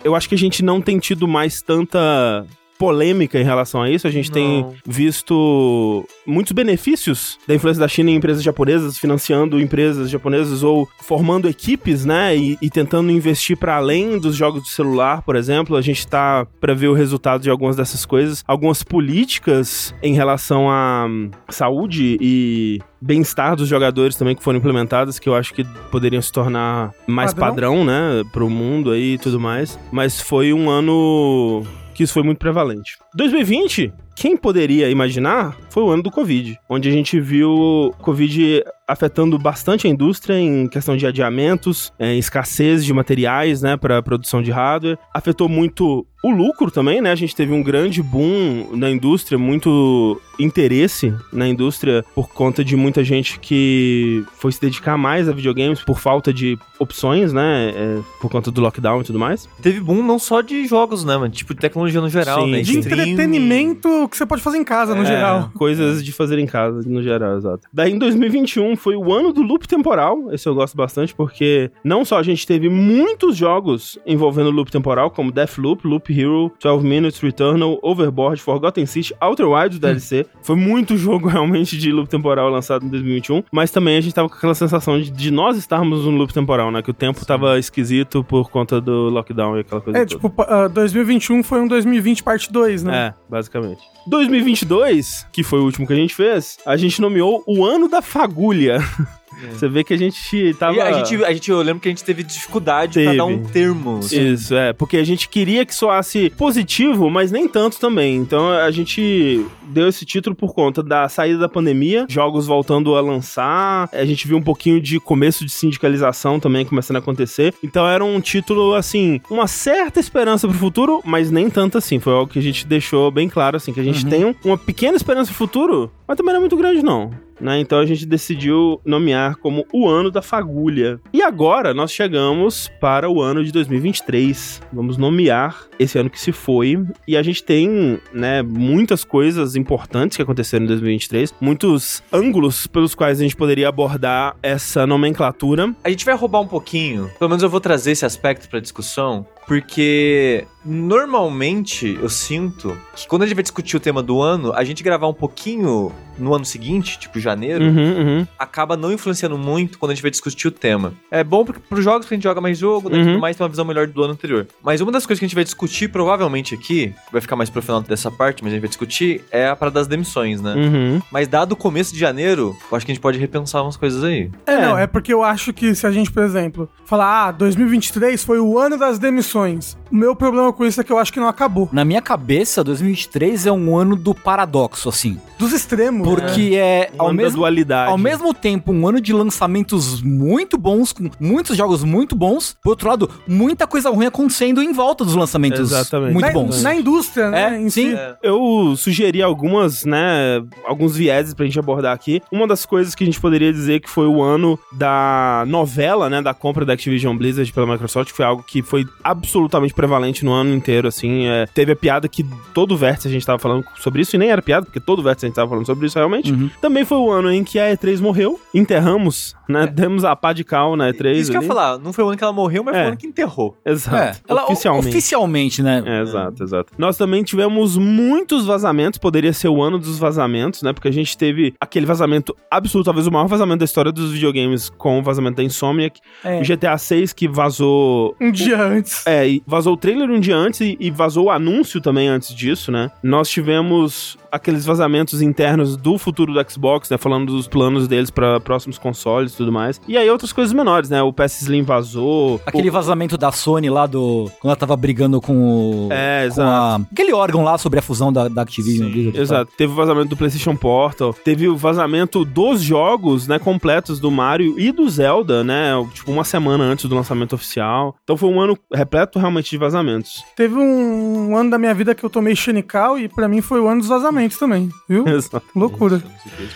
eu 0.04 0.14
acho 0.14 0.28
que 0.28 0.34
a 0.34 0.38
gente 0.38 0.62
não 0.62 0.80
tem 0.80 0.98
tido 0.98 1.26
mais 1.26 1.60
tanta 1.60 2.46
polêmica 2.78 3.38
em 3.38 3.44
relação 3.44 3.82
a 3.82 3.90
isso. 3.90 4.06
A 4.06 4.10
gente 4.10 4.28
Não. 4.30 4.34
tem 4.34 4.66
visto 4.86 6.06
muitos 6.26 6.52
benefícios 6.52 7.38
da 7.46 7.54
influência 7.54 7.80
da 7.80 7.88
China 7.88 8.10
em 8.10 8.16
empresas 8.16 8.42
japonesas, 8.42 8.98
financiando 8.98 9.60
empresas 9.60 10.10
japonesas 10.10 10.62
ou 10.62 10.88
formando 11.00 11.48
equipes, 11.48 12.04
né? 12.04 12.36
E, 12.36 12.58
e 12.60 12.70
tentando 12.70 13.10
investir 13.10 13.56
para 13.56 13.76
além 13.76 14.18
dos 14.18 14.36
jogos 14.36 14.62
de 14.62 14.68
celular, 14.70 15.22
por 15.22 15.36
exemplo. 15.36 15.76
A 15.76 15.82
gente 15.82 15.98
está 15.98 16.46
para 16.60 16.74
ver 16.74 16.88
o 16.88 16.94
resultado 16.94 17.42
de 17.42 17.50
algumas 17.50 17.76
dessas 17.76 18.04
coisas. 18.04 18.44
Algumas 18.46 18.82
políticas 18.82 19.94
em 20.02 20.14
relação 20.14 20.70
à 20.70 21.06
saúde 21.48 22.16
e 22.20 22.80
bem-estar 23.00 23.56
dos 23.56 23.68
jogadores 23.68 24.16
também 24.16 24.34
que 24.34 24.42
foram 24.42 24.58
implementadas, 24.58 25.18
que 25.18 25.28
eu 25.28 25.34
acho 25.34 25.54
que 25.54 25.64
poderiam 25.90 26.20
se 26.20 26.32
tornar 26.32 26.92
mais 27.06 27.32
padrão, 27.32 27.78
padrão 27.78 27.84
né, 27.84 28.24
pro 28.32 28.50
mundo 28.50 28.90
aí 28.90 29.14
e 29.14 29.18
tudo 29.18 29.38
mais. 29.38 29.78
Mas 29.92 30.20
foi 30.20 30.52
um 30.52 30.68
ano 30.68 31.62
que 31.96 32.04
isso 32.04 32.12
foi 32.12 32.22
muito 32.22 32.38
prevalente. 32.38 32.98
2020, 33.16 33.94
quem 34.14 34.36
poderia 34.36 34.90
imaginar, 34.90 35.56
foi 35.70 35.82
o 35.82 35.88
ano 35.90 36.02
do 36.02 36.10
Covid, 36.10 36.58
onde 36.68 36.88
a 36.88 36.92
gente 36.92 37.18
viu 37.18 37.50
o 37.50 37.90
Covid 37.98 38.62
afetando 38.86 39.38
bastante 39.38 39.86
a 39.86 39.90
indústria 39.90 40.38
em 40.38 40.68
questão 40.68 40.96
de 40.96 41.06
adiamentos, 41.06 41.92
em 41.98 42.06
é, 42.06 42.16
escassez 42.16 42.84
de 42.84 42.92
materiais, 42.92 43.62
né, 43.62 43.76
para 43.76 44.02
produção 44.02 44.42
de 44.42 44.50
hardware. 44.50 44.98
Afetou 45.12 45.48
muito 45.48 46.06
o 46.22 46.30
lucro 46.30 46.70
também, 46.70 47.00
né? 47.00 47.12
A 47.12 47.14
gente 47.14 47.36
teve 47.36 47.52
um 47.52 47.62
grande 47.62 48.02
boom 48.02 48.70
na 48.72 48.90
indústria, 48.90 49.38
muito 49.38 50.20
interesse 50.38 51.14
na 51.32 51.48
indústria 51.48 52.04
por 52.14 52.28
conta 52.28 52.64
de 52.64 52.74
muita 52.74 53.04
gente 53.04 53.38
que 53.38 54.24
foi 54.34 54.50
se 54.50 54.60
dedicar 54.60 54.96
mais 54.96 55.28
a 55.28 55.32
videogames 55.32 55.80
por 55.82 56.00
falta 56.00 56.32
de 56.32 56.58
opções, 56.78 57.32
né? 57.32 57.72
É, 57.74 57.98
por 58.20 58.30
conta 58.30 58.50
do 58.50 58.60
lockdown 58.60 59.02
e 59.02 59.04
tudo 59.04 59.18
mais. 59.18 59.48
Teve 59.62 59.78
boom 59.78 60.02
não 60.02 60.18
só 60.18 60.40
de 60.40 60.66
jogos, 60.66 61.04
né, 61.04 61.16
mano? 61.16 61.30
Tipo, 61.30 61.54
de 61.54 61.60
tecnologia 61.60 62.00
no 62.00 62.08
geral, 62.08 62.44
Sim, 62.44 62.50
né? 62.50 62.62
De 62.62 62.78
Stream... 62.78 63.05
entretenimento 63.12 64.08
que 64.08 64.16
você 64.16 64.26
pode 64.26 64.42
fazer 64.42 64.58
em 64.58 64.64
casa, 64.64 64.94
no 64.94 65.02
é, 65.02 65.06
geral. 65.06 65.50
Coisas 65.54 66.04
de 66.04 66.12
fazer 66.12 66.38
em 66.38 66.46
casa, 66.46 66.82
no 66.86 67.02
geral, 67.02 67.36
exato. 67.36 67.68
Daí, 67.72 67.92
em 67.92 67.98
2021, 67.98 68.76
foi 68.76 68.96
o 68.96 69.12
ano 69.12 69.32
do 69.32 69.42
loop 69.42 69.66
temporal. 69.66 70.32
Esse 70.32 70.48
eu 70.48 70.54
gosto 70.54 70.76
bastante, 70.76 71.14
porque 71.14 71.70
não 71.84 72.04
só 72.04 72.18
a 72.18 72.22
gente 72.22 72.46
teve 72.46 72.68
muitos 72.68 73.36
jogos 73.36 73.98
envolvendo 74.06 74.50
loop 74.50 74.70
temporal, 74.70 75.10
como 75.10 75.32
Deathloop, 75.32 75.86
Loop 75.86 76.12
Hero, 76.12 76.52
12 76.62 76.86
Minutes, 76.86 77.20
Returnal, 77.20 77.78
Overboard, 77.82 78.40
Forgotten 78.40 78.86
City, 78.86 79.14
Outer 79.20 79.48
Wilds, 79.48 79.78
DLC. 79.78 80.22
Hum. 80.22 80.38
Foi 80.42 80.56
muito 80.56 80.96
jogo 80.98 81.28
realmente 81.28 81.76
de 81.76 81.92
loop 81.92 82.08
temporal 82.08 82.48
lançado 82.48 82.84
em 82.84 82.88
2021, 82.88 83.42
mas 83.52 83.70
também 83.70 83.96
a 83.96 84.00
gente 84.00 84.14
tava 84.14 84.28
com 84.28 84.34
aquela 84.34 84.54
sensação 84.54 85.00
de, 85.00 85.10
de 85.10 85.30
nós 85.30 85.56
estarmos 85.56 86.04
no 86.04 86.10
loop 86.10 86.32
temporal, 86.32 86.70
né? 86.70 86.82
Que 86.82 86.90
o 86.90 86.94
tempo 86.94 87.20
Sim. 87.20 87.26
tava 87.26 87.58
esquisito 87.58 88.24
por 88.24 88.50
conta 88.50 88.80
do 88.80 89.08
lockdown 89.10 89.56
e 89.56 89.60
aquela 89.60 89.80
coisa 89.80 89.98
É, 89.98 90.04
toda. 90.04 90.28
tipo, 90.28 90.42
uh, 90.42 90.68
2021 90.68 91.42
foi 91.42 91.60
um 91.60 91.68
2020 91.68 92.22
parte 92.22 92.52
2, 92.52 92.82
né? 92.84 92.95
É, 92.96 93.14
basicamente. 93.28 93.82
2022, 94.06 95.26
que 95.32 95.42
foi 95.42 95.60
o 95.60 95.64
último 95.64 95.86
que 95.86 95.92
a 95.92 95.96
gente 95.96 96.14
fez, 96.14 96.58
a 96.64 96.76
gente 96.76 97.00
nomeou 97.00 97.42
o 97.46 97.64
ano 97.64 97.88
da 97.88 98.00
fagulha. 98.00 98.78
É. 99.42 99.50
Você 99.50 99.68
vê 99.68 99.84
que 99.84 99.92
a 99.92 99.96
gente 99.96 100.54
tava. 100.54 100.76
E 100.76 100.80
a 100.80 100.92
gente, 100.92 101.24
a 101.24 101.32
gente, 101.32 101.50
eu 101.50 101.60
lembro 101.60 101.80
que 101.80 101.88
a 101.88 101.90
gente 101.90 102.04
teve 102.04 102.22
dificuldade 102.22 102.94
teve. 102.94 103.06
pra 103.06 103.16
dar 103.16 103.24
um 103.24 103.42
termo. 103.42 103.98
Assim. 103.98 104.32
Isso, 104.32 104.54
é. 104.54 104.72
Porque 104.72 104.96
a 104.96 105.04
gente 105.04 105.28
queria 105.28 105.64
que 105.66 105.74
soasse 105.74 106.30
positivo, 106.30 107.10
mas 107.10 107.30
nem 107.30 107.46
tanto 107.46 107.78
também. 107.78 108.16
Então 108.16 108.50
a 108.50 108.70
gente 108.70 109.44
deu 109.68 109.88
esse 109.88 110.04
título 110.04 110.34
por 110.34 110.54
conta 110.54 110.82
da 110.82 111.08
saída 111.08 111.38
da 111.38 111.48
pandemia, 111.48 112.06
jogos 112.08 112.46
voltando 112.46 112.94
a 112.94 113.00
lançar. 113.00 113.88
A 113.92 114.04
gente 114.04 114.26
viu 114.26 114.36
um 114.36 114.42
pouquinho 114.42 114.80
de 114.80 114.98
começo 114.98 115.44
de 115.44 115.50
sindicalização 115.50 116.40
também 116.40 116.64
começando 116.64 116.96
a 116.96 117.00
acontecer. 117.00 117.54
Então 117.62 117.86
era 117.86 118.04
um 118.04 118.20
título, 118.20 118.74
assim, 118.74 119.20
uma 119.30 119.46
certa 119.46 120.00
esperança 120.00 120.48
pro 120.48 120.56
futuro, 120.56 121.02
mas 121.04 121.30
nem 121.30 121.50
tanto 121.50 121.78
assim. 121.78 121.98
Foi 121.98 122.12
algo 122.12 122.32
que 122.32 122.38
a 122.38 122.42
gente 122.42 122.66
deixou 122.66 123.10
bem 123.10 123.28
claro, 123.28 123.56
assim, 123.56 123.72
que 123.72 123.80
a 123.80 123.84
gente 123.84 124.04
uhum. 124.04 124.10
tem 124.10 124.36
uma 124.44 124.56
pequena 124.56 124.96
esperança 124.96 125.28
pro 125.28 125.38
futuro, 125.38 125.90
mas 126.06 126.16
também 126.16 126.32
não 126.32 126.38
é 126.38 126.40
muito 126.40 126.56
grande, 126.56 126.82
não 126.82 127.25
né? 127.40 127.58
Então 127.60 127.78
a 127.78 127.86
gente 127.86 128.06
decidiu 128.06 128.80
nomear 128.84 129.36
como 129.36 129.66
o 129.72 129.88
ano 129.88 130.10
da 130.10 130.22
fagulha. 130.22 131.00
E 131.12 131.22
agora 131.22 131.74
nós 131.74 131.92
chegamos 131.92 132.70
para 132.80 133.08
o 133.10 133.20
ano 133.20 133.44
de 133.44 133.52
2023. 133.52 134.62
Vamos 134.72 134.96
nomear 134.96 135.66
esse 135.78 135.98
ano 135.98 136.10
que 136.10 136.20
se 136.20 136.32
foi 136.32 136.84
e 137.06 137.16
a 137.16 137.22
gente 137.22 137.42
tem, 137.42 138.00
né, 138.12 138.42
muitas 138.42 139.04
coisas 139.04 139.56
importantes 139.56 140.16
que 140.16 140.22
aconteceram 140.22 140.64
em 140.64 140.68
2023, 140.68 141.34
muitos 141.40 142.02
ângulos 142.12 142.66
pelos 142.66 142.94
quais 142.94 143.20
a 143.20 143.22
gente 143.22 143.36
poderia 143.36 143.68
abordar 143.68 144.36
essa 144.42 144.86
nomenclatura. 144.86 145.74
A 145.84 145.90
gente 145.90 146.04
vai 146.04 146.14
roubar 146.14 146.40
um 146.40 146.46
pouquinho, 146.46 147.10
pelo 147.18 147.28
menos 147.28 147.42
eu 147.42 147.50
vou 147.50 147.60
trazer 147.60 147.92
esse 147.92 148.04
aspecto 148.04 148.48
para 148.48 148.60
discussão, 148.60 149.26
porque 149.46 150.46
normalmente 150.66 151.98
eu 152.00 152.08
sinto 152.08 152.76
que 152.94 153.06
quando 153.06 153.22
a 153.22 153.26
gente 153.26 153.36
vai 153.36 153.42
discutir 153.42 153.76
o 153.76 153.80
tema 153.80 154.02
do 154.02 154.20
ano, 154.20 154.52
a 154.52 154.64
gente 154.64 154.82
gravar 154.82 155.06
um 155.06 155.14
pouquinho 155.14 155.92
no 156.18 156.34
ano 156.34 156.44
seguinte, 156.44 156.98
tipo 156.98 157.20
janeiro, 157.20 157.64
uhum, 157.64 157.98
uhum. 157.98 158.26
acaba 158.38 158.76
não 158.76 158.92
influenciando 158.92 159.36
muito 159.36 159.78
quando 159.78 159.92
a 159.92 159.94
gente 159.94 160.02
vai 160.02 160.10
discutir 160.10 160.48
o 160.48 160.50
tema. 160.50 160.94
É 161.10 161.22
bom 161.22 161.44
porque 161.44 161.60
pros 161.68 161.84
jogos 161.84 162.06
que 162.06 162.14
a 162.14 162.16
gente 162.16 162.24
joga 162.24 162.40
mais 162.40 162.58
jogo, 162.58 162.88
né, 162.88 162.98
uhum. 162.98 163.04
tudo 163.04 163.18
mais, 163.18 163.36
tem 163.36 163.44
uma 163.44 163.50
visão 163.50 163.64
melhor 163.64 163.86
do 163.86 164.02
ano 164.02 164.14
anterior. 164.14 164.46
Mas 164.62 164.80
uma 164.80 164.90
das 164.90 165.06
coisas 165.06 165.18
que 165.18 165.24
a 165.24 165.28
gente 165.28 165.34
vai 165.34 165.44
discutir 165.44 165.88
provavelmente 165.88 166.54
aqui, 166.54 166.94
vai 167.12 167.20
ficar 167.20 167.36
mais 167.36 167.50
pro 167.50 167.62
final 167.62 167.82
dessa 167.82 168.10
parte, 168.10 168.42
mas 168.42 168.52
a 168.52 168.54
gente 168.54 168.62
vai 168.62 168.68
discutir, 168.68 169.22
é 169.30 169.48
a 169.48 169.56
parada 169.56 169.80
das 169.80 169.86
demissões, 169.86 170.40
né? 170.40 170.54
Uhum. 170.54 171.02
Mas 171.10 171.28
dado 171.28 171.52
o 171.52 171.56
começo 171.56 171.92
de 171.92 172.00
janeiro, 172.00 172.56
eu 172.70 172.76
acho 172.76 172.86
que 172.86 172.92
a 172.92 172.94
gente 172.94 173.02
pode 173.02 173.18
repensar 173.18 173.62
umas 173.62 173.76
coisas 173.76 174.02
aí. 174.02 174.30
É, 174.46 174.52
é, 174.52 174.60
não, 174.60 174.78
é 174.78 174.86
porque 174.86 175.12
eu 175.12 175.22
acho 175.22 175.52
que 175.52 175.74
se 175.74 175.86
a 175.86 175.90
gente, 175.90 176.10
por 176.10 176.22
exemplo, 176.22 176.68
falar, 176.84 177.28
ah, 177.28 177.30
2023 177.32 178.24
foi 178.24 178.40
o 178.40 178.58
ano 178.58 178.78
das 178.78 178.98
demissões. 178.98 179.76
O 179.90 179.96
meu 179.96 180.16
problema 180.16 180.52
com 180.52 180.64
isso 180.64 180.80
é 180.80 180.84
que 180.84 180.92
eu 180.92 180.98
acho 180.98 181.12
que 181.12 181.20
não 181.20 181.28
acabou. 181.28 181.68
Na 181.72 181.84
minha 181.84 182.02
cabeça, 182.02 182.64
2023 182.64 183.46
é 183.46 183.52
um 183.52 183.76
ano 183.76 183.96
do 183.96 184.14
paradoxo, 184.14 184.88
assim. 184.88 185.18
Dos 185.38 185.52
extremos. 185.52 186.06
Porque 186.06 186.52
é, 186.54 186.82
é 186.82 186.90
ao 186.98 187.12
mesmo 187.12 187.38
dualidade. 187.38 187.90
Ao 187.90 187.98
mesmo 187.98 188.32
tempo 188.34 188.72
um 188.72 188.88
ano 188.88 189.00
de 189.00 189.12
lançamentos 189.12 190.02
muito 190.02 190.58
bons, 190.58 190.92
com 190.92 191.08
muitos 191.20 191.56
jogos 191.56 191.84
muito 191.84 192.16
bons. 192.16 192.56
Por 192.62 192.70
outro 192.70 192.88
lado, 192.88 193.10
muita 193.26 193.66
coisa 193.66 193.90
ruim 193.90 194.06
acontecendo 194.06 194.62
em 194.62 194.72
volta 194.72 195.04
dos 195.04 195.14
lançamentos 195.14 195.60
Exatamente. 195.60 196.12
muito 196.12 196.26
na, 196.26 196.32
bons. 196.32 196.62
Na 196.62 196.74
indústria, 196.74 197.30
né? 197.30 197.64
É, 197.64 197.68
sim. 197.68 197.94
É. 197.94 198.16
Eu 198.22 198.74
sugeri 198.76 199.22
algumas, 199.22 199.84
né, 199.84 200.42
alguns 200.64 200.96
vieses 200.96 201.34
pra 201.34 201.44
gente 201.44 201.58
abordar 201.58 201.94
aqui. 201.94 202.22
Uma 202.32 202.46
das 202.46 202.66
coisas 202.66 202.94
que 202.94 203.04
a 203.04 203.06
gente 203.06 203.20
poderia 203.20 203.52
dizer 203.52 203.80
que 203.80 203.88
foi 203.88 204.06
o 204.06 204.22
ano 204.22 204.58
da 204.72 205.44
novela, 205.46 206.10
né, 206.10 206.20
da 206.20 206.34
compra 206.34 206.64
da 206.64 206.72
Activision 206.72 207.16
Blizzard 207.16 207.52
pela 207.52 207.66
Microsoft, 207.66 208.10
que 208.10 208.16
foi 208.16 208.24
algo 208.24 208.42
que 208.42 208.62
foi 208.62 208.86
absolutamente 209.04 209.74
prevalente 209.76 210.24
no 210.24 210.32
ano 210.32 210.54
inteiro, 210.54 210.88
assim. 210.88 211.26
É, 211.26 211.46
teve 211.46 211.72
a 211.72 211.76
piada 211.76 212.08
que 212.08 212.24
todo 212.54 212.76
vértice 212.76 213.06
a 213.06 213.10
gente 213.10 213.24
tava 213.24 213.38
falando 213.38 213.64
sobre 213.76 214.02
isso, 214.02 214.16
e 214.16 214.18
nem 214.18 214.30
era 214.30 214.42
piada, 214.42 214.64
porque 214.64 214.80
todo 214.80 215.02
vértice 215.02 215.26
a 215.26 215.28
gente 215.28 215.36
tava 215.36 215.48
falando 215.48 215.66
sobre 215.66 215.86
isso 215.86 215.98
realmente. 215.98 216.32
Uhum. 216.32 216.50
Também 216.60 216.84
foi 216.84 216.98
o 216.98 217.10
ano 217.10 217.30
em 217.30 217.44
que 217.44 217.58
a 217.58 217.70
E3 217.70 218.00
morreu, 218.00 218.40
enterramos, 218.54 219.36
né? 219.48 219.64
É. 219.64 219.66
Demos 219.66 220.04
a 220.04 220.16
pá 220.16 220.32
de 220.32 220.42
cal 220.42 220.74
na 220.74 220.90
E3. 220.90 221.12
Isso 221.12 221.30
ali. 221.30 221.30
que 221.30 221.36
eu 221.36 221.42
ia 221.42 221.48
falar, 221.48 221.78
não 221.78 221.92
foi 221.92 222.04
o 222.04 222.08
ano 222.08 222.16
que 222.16 222.24
ela 222.24 222.32
morreu, 222.32 222.64
mas 222.64 222.74
é. 222.74 222.78
foi 222.78 222.84
o 222.84 222.88
ano 222.88 222.96
que 222.96 223.06
enterrou. 223.06 223.56
Exato. 223.64 223.96
É. 223.96 224.16
Ela, 224.26 224.44
oficialmente. 224.44 224.88
Oficialmente, 224.88 225.62
né? 225.62 225.82
É, 225.84 226.00
exato, 226.00 226.42
exato. 226.42 226.72
Nós 226.78 226.96
também 226.96 227.22
tivemos 227.22 227.76
muitos 227.76 228.46
vazamentos, 228.46 228.98
poderia 228.98 229.32
ser 229.32 229.48
o 229.48 229.62
ano 229.62 229.78
dos 229.78 229.98
vazamentos, 229.98 230.62
né? 230.62 230.72
Porque 230.72 230.88
a 230.88 230.92
gente 230.92 231.16
teve 231.16 231.54
aquele 231.60 231.84
vazamento 231.84 232.34
absoluto, 232.50 232.86
talvez 232.86 233.06
o 233.06 233.12
maior 233.12 233.26
vazamento 233.26 233.58
da 233.58 233.64
história 233.64 233.92
dos 233.92 234.12
videogames 234.12 234.70
com 234.70 234.98
o 234.98 235.02
vazamento 235.02 235.36
da 235.36 235.42
Insomniac. 235.42 236.00
É. 236.24 236.40
O 236.40 236.42
GTA 236.42 236.78
6 236.78 237.12
que 237.12 237.28
vazou. 237.28 238.16
Um 238.20 238.30
dia 238.30 238.60
antes. 238.62 239.06
É, 239.06 239.28
e 239.28 239.42
vazou 239.46 239.65
o 239.72 239.76
trailer 239.76 240.10
um 240.10 240.20
dia 240.20 240.36
antes 240.36 240.60
e, 240.60 240.76
e 240.78 240.90
vazou 240.90 241.26
o 241.26 241.30
anúncio 241.30 241.80
também 241.80 242.08
antes 242.08 242.34
disso, 242.34 242.70
né? 242.70 242.90
Nós 243.02 243.28
tivemos 243.28 244.18
aqueles 244.30 244.64
vazamentos 244.64 245.22
internos 245.22 245.76
do 245.76 245.98
futuro 245.98 246.32
do 246.32 246.50
Xbox, 246.50 246.90
né? 246.90 246.98
Falando 246.98 247.32
dos 247.32 247.46
planos 247.46 247.86
deles 247.86 248.10
para 248.10 248.40
próximos 248.40 248.78
consoles 248.78 249.32
e 249.32 249.36
tudo 249.36 249.52
mais. 249.52 249.80
E 249.86 249.96
aí 249.96 250.10
outras 250.10 250.32
coisas 250.32 250.52
menores, 250.52 250.90
né? 250.90 251.02
O 251.02 251.12
PS 251.12 251.42
Slim 251.42 251.62
vazou. 251.62 252.40
Aquele 252.44 252.68
o... 252.68 252.72
vazamento 252.72 253.16
da 253.16 253.30
Sony 253.32 253.70
lá 253.70 253.86
do. 253.86 254.30
Quando 254.40 254.50
ela 254.50 254.56
tava 254.56 254.76
brigando 254.76 255.20
com 255.20 255.86
o. 255.86 255.88
É, 255.92 256.26
exato. 256.26 256.82
A... 256.82 256.86
Aquele 256.92 257.12
órgão 257.12 257.44
lá 257.44 257.56
sobre 257.58 257.78
a 257.78 257.82
fusão 257.82 258.12
da, 258.12 258.28
da 258.28 258.42
Activision. 258.42 258.90
Blizzard, 258.90 259.20
exato. 259.20 259.52
Teve 259.56 259.72
o 259.72 259.76
vazamento 259.76 260.08
do 260.08 260.16
PlayStation 260.16 260.56
Portal. 260.56 261.12
Teve 261.12 261.48
o 261.48 261.56
vazamento 261.56 262.24
dos 262.24 262.60
jogos, 262.62 263.28
né? 263.28 263.38
Completos 263.38 264.00
do 264.00 264.10
Mario 264.10 264.58
e 264.58 264.72
do 264.72 264.88
Zelda, 264.88 265.44
né? 265.44 265.72
Tipo, 265.92 266.12
uma 266.12 266.24
semana 266.24 266.64
antes 266.64 266.86
do 266.86 266.94
lançamento 266.94 267.34
oficial. 267.34 267.94
Então 268.02 268.16
foi 268.16 268.28
um 268.28 268.40
ano 268.40 268.58
repleto 268.72 269.18
realmente 269.18 269.50
de 269.50 269.58
vazamentos. 269.58 270.24
Teve 270.34 270.54
um 270.54 271.36
ano 271.36 271.50
da 271.50 271.58
minha 271.58 271.74
vida 271.74 271.94
que 271.94 272.04
eu 272.04 272.10
tomei 272.10 272.34
Xenical 272.34 272.98
e 272.98 273.08
para 273.08 273.28
mim 273.28 273.40
foi 273.40 273.60
o 273.60 273.68
ano 273.68 273.80
dos 273.80 273.88
vazamentos 273.88 274.15
também, 274.38 274.70
viu? 274.88 275.06
Exato. 275.08 275.46
Loucura. 275.54 276.02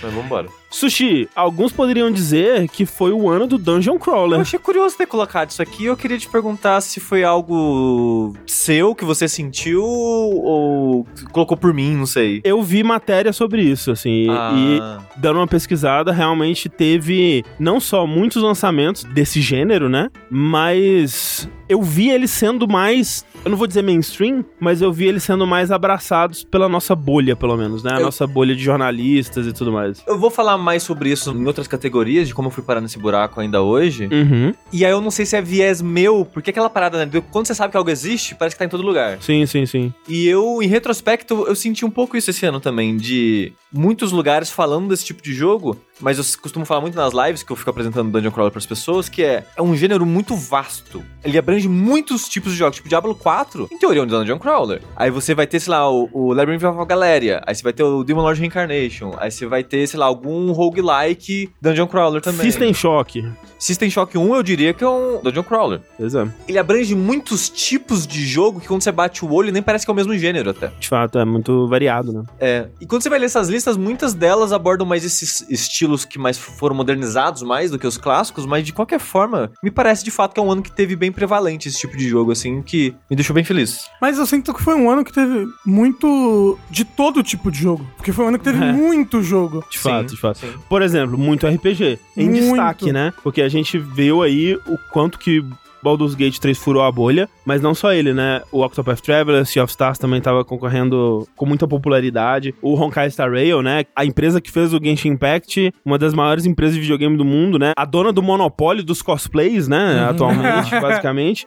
Mas 0.03 0.13
vambora. 0.15 0.49
Sushi, 0.71 1.29
alguns 1.35 1.73
poderiam 1.73 2.11
dizer 2.11 2.69
que 2.69 2.87
foi 2.87 3.13
o 3.13 3.29
ano 3.29 3.47
do 3.47 3.59
Dungeon 3.59 3.99
Crawler. 3.99 4.39
Eu 4.39 4.43
achei 4.43 4.59
curioso 4.59 4.97
ter 4.97 5.07
colocado 5.07 5.51
isso 5.51 5.61
aqui. 5.61 5.85
Eu 5.85 5.97
queria 5.97 6.17
te 6.17 6.29
perguntar 6.29 6.81
se 6.81 7.01
foi 7.01 7.25
algo 7.25 8.35
seu 8.47 8.95
que 8.95 9.05
você 9.05 9.29
sentiu 9.29 9.83
ou 9.83 11.07
colocou 11.33 11.57
por 11.57 11.75
mim, 11.75 11.97
não 11.97 12.07
sei. 12.07 12.41
Eu 12.45 12.63
vi 12.63 12.85
matéria 12.85 13.33
sobre 13.33 13.63
isso, 13.63 13.91
assim, 13.91 14.29
ah. 14.31 14.53
e 14.55 15.21
dando 15.21 15.39
uma 15.39 15.47
pesquisada, 15.47 16.13
realmente 16.13 16.69
teve 16.69 17.45
não 17.59 17.81
só 17.81 18.07
muitos 18.07 18.43
lançamentos 18.43 19.03
desse 19.05 19.41
gênero, 19.41 19.89
né? 19.89 20.09
Mas 20.31 21.49
eu 21.71 21.81
vi 21.81 22.11
ele 22.11 22.27
sendo 22.27 22.67
mais, 22.67 23.25
eu 23.45 23.51
não 23.51 23.57
vou 23.57 23.65
dizer 23.65 23.83
mainstream, 23.83 24.45
mas 24.59 24.83
eu 24.83 24.93
vi 24.93 25.07
ele 25.07 25.21
sendo 25.21 25.47
mais 25.47 25.71
abraçados 25.71 26.43
pela 26.43 26.69
nossa 26.69 26.97
bolha, 26.97 27.37
pelo 27.37 27.57
menos, 27.57 27.85
né? 27.85 27.93
A 27.93 28.01
eu... 28.01 28.07
nossa 28.07 28.27
bolha 28.27 28.57
de 28.57 28.63
jornalistas 28.63 29.47
e 29.47 29.53
tudo 29.53 29.71
mais. 29.71 30.03
Eu 30.05 30.19
vou 30.19 30.31
falar 30.31 30.59
mais 30.61 30.83
sobre 30.83 31.11
isso 31.11 31.31
em 31.33 31.47
outras 31.47 31.67
categorias, 31.67 32.29
de 32.29 32.35
como 32.35 32.49
eu 32.49 32.53
fui 32.53 32.63
parar 32.63 32.81
nesse 32.81 32.99
buraco 32.99 33.41
ainda 33.41 33.63
hoje. 33.63 34.09
Uhum. 34.11 34.55
E 34.73 34.85
aí 34.85 34.91
eu 34.91 35.01
não 35.01 35.11
sei 35.11 35.27
se 35.27 35.37
é 35.37 35.43
viés 35.43 35.81
meu, 35.83 36.25
porque 36.25 36.51
aquela 36.51 36.71
parada, 36.71 37.05
né? 37.05 37.23
Quando 37.31 37.47
você 37.47 37.55
sabe 37.55 37.71
que 37.71 37.77
algo 37.77 37.91
existe, 37.91 38.35
parece 38.35 38.55
que 38.55 38.59
tá 38.59 38.65
em 38.65 38.69
todo 38.69 38.83
lugar. 38.83 39.19
Sim, 39.21 39.45
sim, 39.47 39.67
sim. 39.67 39.93
E 40.09 40.27
eu, 40.29 40.63
em 40.63 40.67
retrospecto, 40.67 41.45
eu 41.47 41.55
senti 41.55 41.85
um 41.85 41.91
pouco 41.91 42.17
isso 42.17 42.31
esse 42.31 42.45
ano 42.47 42.61
também, 42.61 42.97
de 42.97 43.53
muitos 43.73 44.13
lugares 44.13 44.51
falando 44.51 44.89
desse 44.89 45.05
tipo 45.05 45.23
de 45.23 45.33
jogo, 45.33 45.77
mas 46.01 46.19
eu 46.19 46.25
costumo 46.41 46.65
falar 46.65 46.81
muito 46.81 46.97
nas 46.97 47.13
lives 47.13 47.43
que 47.43 47.53
eu 47.53 47.57
fico 47.57 47.71
apresentando 47.71 48.11
Dungeon 48.11 48.31
Crawler 48.31 48.51
para 48.51 48.59
as 48.59 48.67
pessoas, 48.67 49.09
que 49.09 49.23
é, 49.23 49.45
é 49.57 49.63
um 49.63 49.77
gênero 49.77 50.05
muito 50.07 50.35
vasto. 50.35 51.05
Ele 51.23 51.39
abrange 51.39 51.69
muitos 51.69 52.29
tipos 52.29 52.53
de 52.53 52.59
jogos, 52.59 52.77
tipo 52.77 52.89
Diablo 52.89 53.15
4, 53.15 53.69
em 53.71 53.79
teoria 53.79 54.03
é 54.03 54.05
um 54.05 54.07
Dungeon 54.07 54.39
Crawler. 54.39 54.83
Aí 54.97 55.11
você 55.11 55.35
vai 55.35 55.47
ter, 55.47 55.61
sei 55.61 55.71
lá, 55.71 55.91
o, 55.91 56.09
o 56.13 56.33
Labyrinth 56.33 56.65
of 56.65 56.87
Galeria, 56.87 57.43
aí 57.47 57.55
você 57.55 57.63
vai 57.63 57.73
ter 57.73 57.83
o 57.83 58.03
Demon 58.03 58.23
Lord 58.23 58.41
Reincarnation, 58.41 59.13
aí 59.19 59.31
você 59.31 59.47
vai 59.47 59.63
ter, 59.63 59.87
sei 59.87 59.99
lá, 59.99 60.07
algum 60.07 60.53
roguelike 60.53 61.51
Dungeon 61.61 61.87
Crawler 61.87 62.21
também. 62.21 62.41
System 62.41 62.73
Shock. 62.73 63.25
System 63.59 63.91
Shock 63.91 64.17
1 64.17 64.35
eu 64.35 64.43
diria 64.43 64.73
que 64.73 64.83
é 64.83 64.89
um 64.89 65.21
Dungeon 65.23 65.43
Crawler. 65.43 65.81
Exato. 65.99 66.33
Ele 66.49 66.59
abrange 66.59 66.95
muitos 66.95 67.51
tipos 67.51 68.07
de 68.07 68.25
jogo 68.25 68.59
que 68.59 68.67
quando 68.67 68.83
você 68.83 68.91
bate 68.91 69.25
o 69.25 69.31
olho 69.31 69.53
nem 69.53 69.63
parece 69.63 69.85
que 69.85 69.91
é 69.91 69.93
o 69.93 69.95
mesmo 69.95 70.17
gênero 70.17 70.51
até. 70.51 70.69
De 70.79 70.89
fato, 70.89 71.19
é 71.19 71.25
muito 71.25 71.69
variado, 71.69 72.13
né? 72.13 72.25
É. 72.41 72.69
E 72.81 72.87
quando 72.87 73.03
você 73.03 73.11
vai 73.11 73.19
ler 73.19 73.27
essas 73.27 73.49
listas, 73.49 73.60
muitas 73.77 74.15
delas 74.15 74.53
abordam 74.53 74.87
mais 74.87 75.05
esses 75.05 75.45
estilos 75.49 76.05
que 76.05 76.19
mais 76.19 76.39
foram 76.39 76.75
modernizados 76.75 77.43
mais 77.43 77.71
do 77.71 77.79
que 77.79 77.87
os 77.87 77.97
clássicos, 77.97 78.47
mas 78.47 78.65
de 78.65 78.73
qualquer 78.73 79.01
forma, 79.01 79.51
me 79.63 79.71
parece 79.71 80.05
de 80.05 80.11
fato 80.11 80.35
que 80.35 80.41
é 80.41 80.43
um 80.43 80.51
ano 80.51 80.63
que 80.63 80.73
teve 80.73 80.97
bem 80.97 81.13
prevalente 81.13 81.69
esse 81.69 81.79
tipo 81.79 81.97
de 81.97 82.09
jogo, 82.09 82.33
assim, 82.33 82.63
que 82.63 82.95
me 83.09 83.17
deixou 83.17 83.35
bem 83.35 83.45
feliz. 83.45 83.87
Mas 84.01 84.19
eu 84.19 84.27
sinto 84.27 84.55
que 84.55 84.63
foi 84.63 84.75
um 84.75 84.91
ano 84.91 85.05
que 85.05 85.13
teve 85.13 85.47
muito 85.65 86.59
de 86.71 86.85
todo 86.85 87.23
tipo 87.23 87.51
de 87.51 87.59
jogo. 87.59 87.87
Porque 87.97 88.13
foi 88.13 88.25
um 88.25 88.29
ano 88.29 88.39
que 88.39 88.45
teve 88.45 88.63
é. 88.63 88.73
muito 88.73 89.23
jogo. 89.23 89.65
De 89.71 89.79
fato, 89.79 90.09
sim, 90.09 90.15
de 90.15 90.21
fato. 90.21 90.39
Sim. 90.39 90.55
Por 90.69 90.83
exemplo, 90.83 91.19
muito 91.19 91.47
RPG. 91.47 91.99
Em 92.17 92.29
muito. 92.29 92.45
destaque, 92.45 92.93
né? 92.93 93.13
Porque 93.23 93.43
a 93.43 93.49
gente 93.49 93.79
viu 93.79 94.23
aí 94.23 94.55
o 94.67 94.79
quanto 94.91 95.19
que 95.19 95.45
Baldur's 95.83 96.15
Gate 96.15 96.39
3 96.39 96.59
furou 96.59 96.83
a 96.83 96.93
bolha, 96.93 97.29
mas 97.45 97.61
não 97.61 97.75
só 97.75 97.93
ele, 97.93 98.13
né? 98.13 98.43
O 98.53 98.63
Octopath 98.65 99.01
Traveler, 99.01 99.45
Sea 99.47 99.65
of 99.65 99.71
Stars 99.71 99.99
também 99.99 100.21
tava 100.21 100.45
concorrendo 100.45 101.27
com 101.37 101.47
muita 101.47 101.67
popularidade. 101.67 102.55
O 102.63 102.75
Honkai 102.75 103.11
Star 103.11 103.31
Rail, 103.31 103.63
né? 103.63 103.85
A 103.95 104.05
empresa 104.05 104.41
que 104.41 104.51
fez 104.51 104.73
o 104.73 104.81
Genshin 104.83 105.11
Impact, 105.11 105.73
uma 105.85 105.99
das 105.99 106.15
maiores 106.15 106.47
empresas 106.47 106.75
de 106.75 106.81
videogame 106.81 107.17
do 107.17 107.25
mundo, 107.25 107.59
né? 107.59 107.73
A 107.77 107.85
dona 107.85 108.13
do 108.13 108.23
monopólio 108.23 108.85
dos 108.85 109.03
cosplays, 109.03 109.69
né? 109.69 110.03
Uhum. 110.03 110.11
Atualmente, 110.11 110.71
basicamente. 110.81 111.47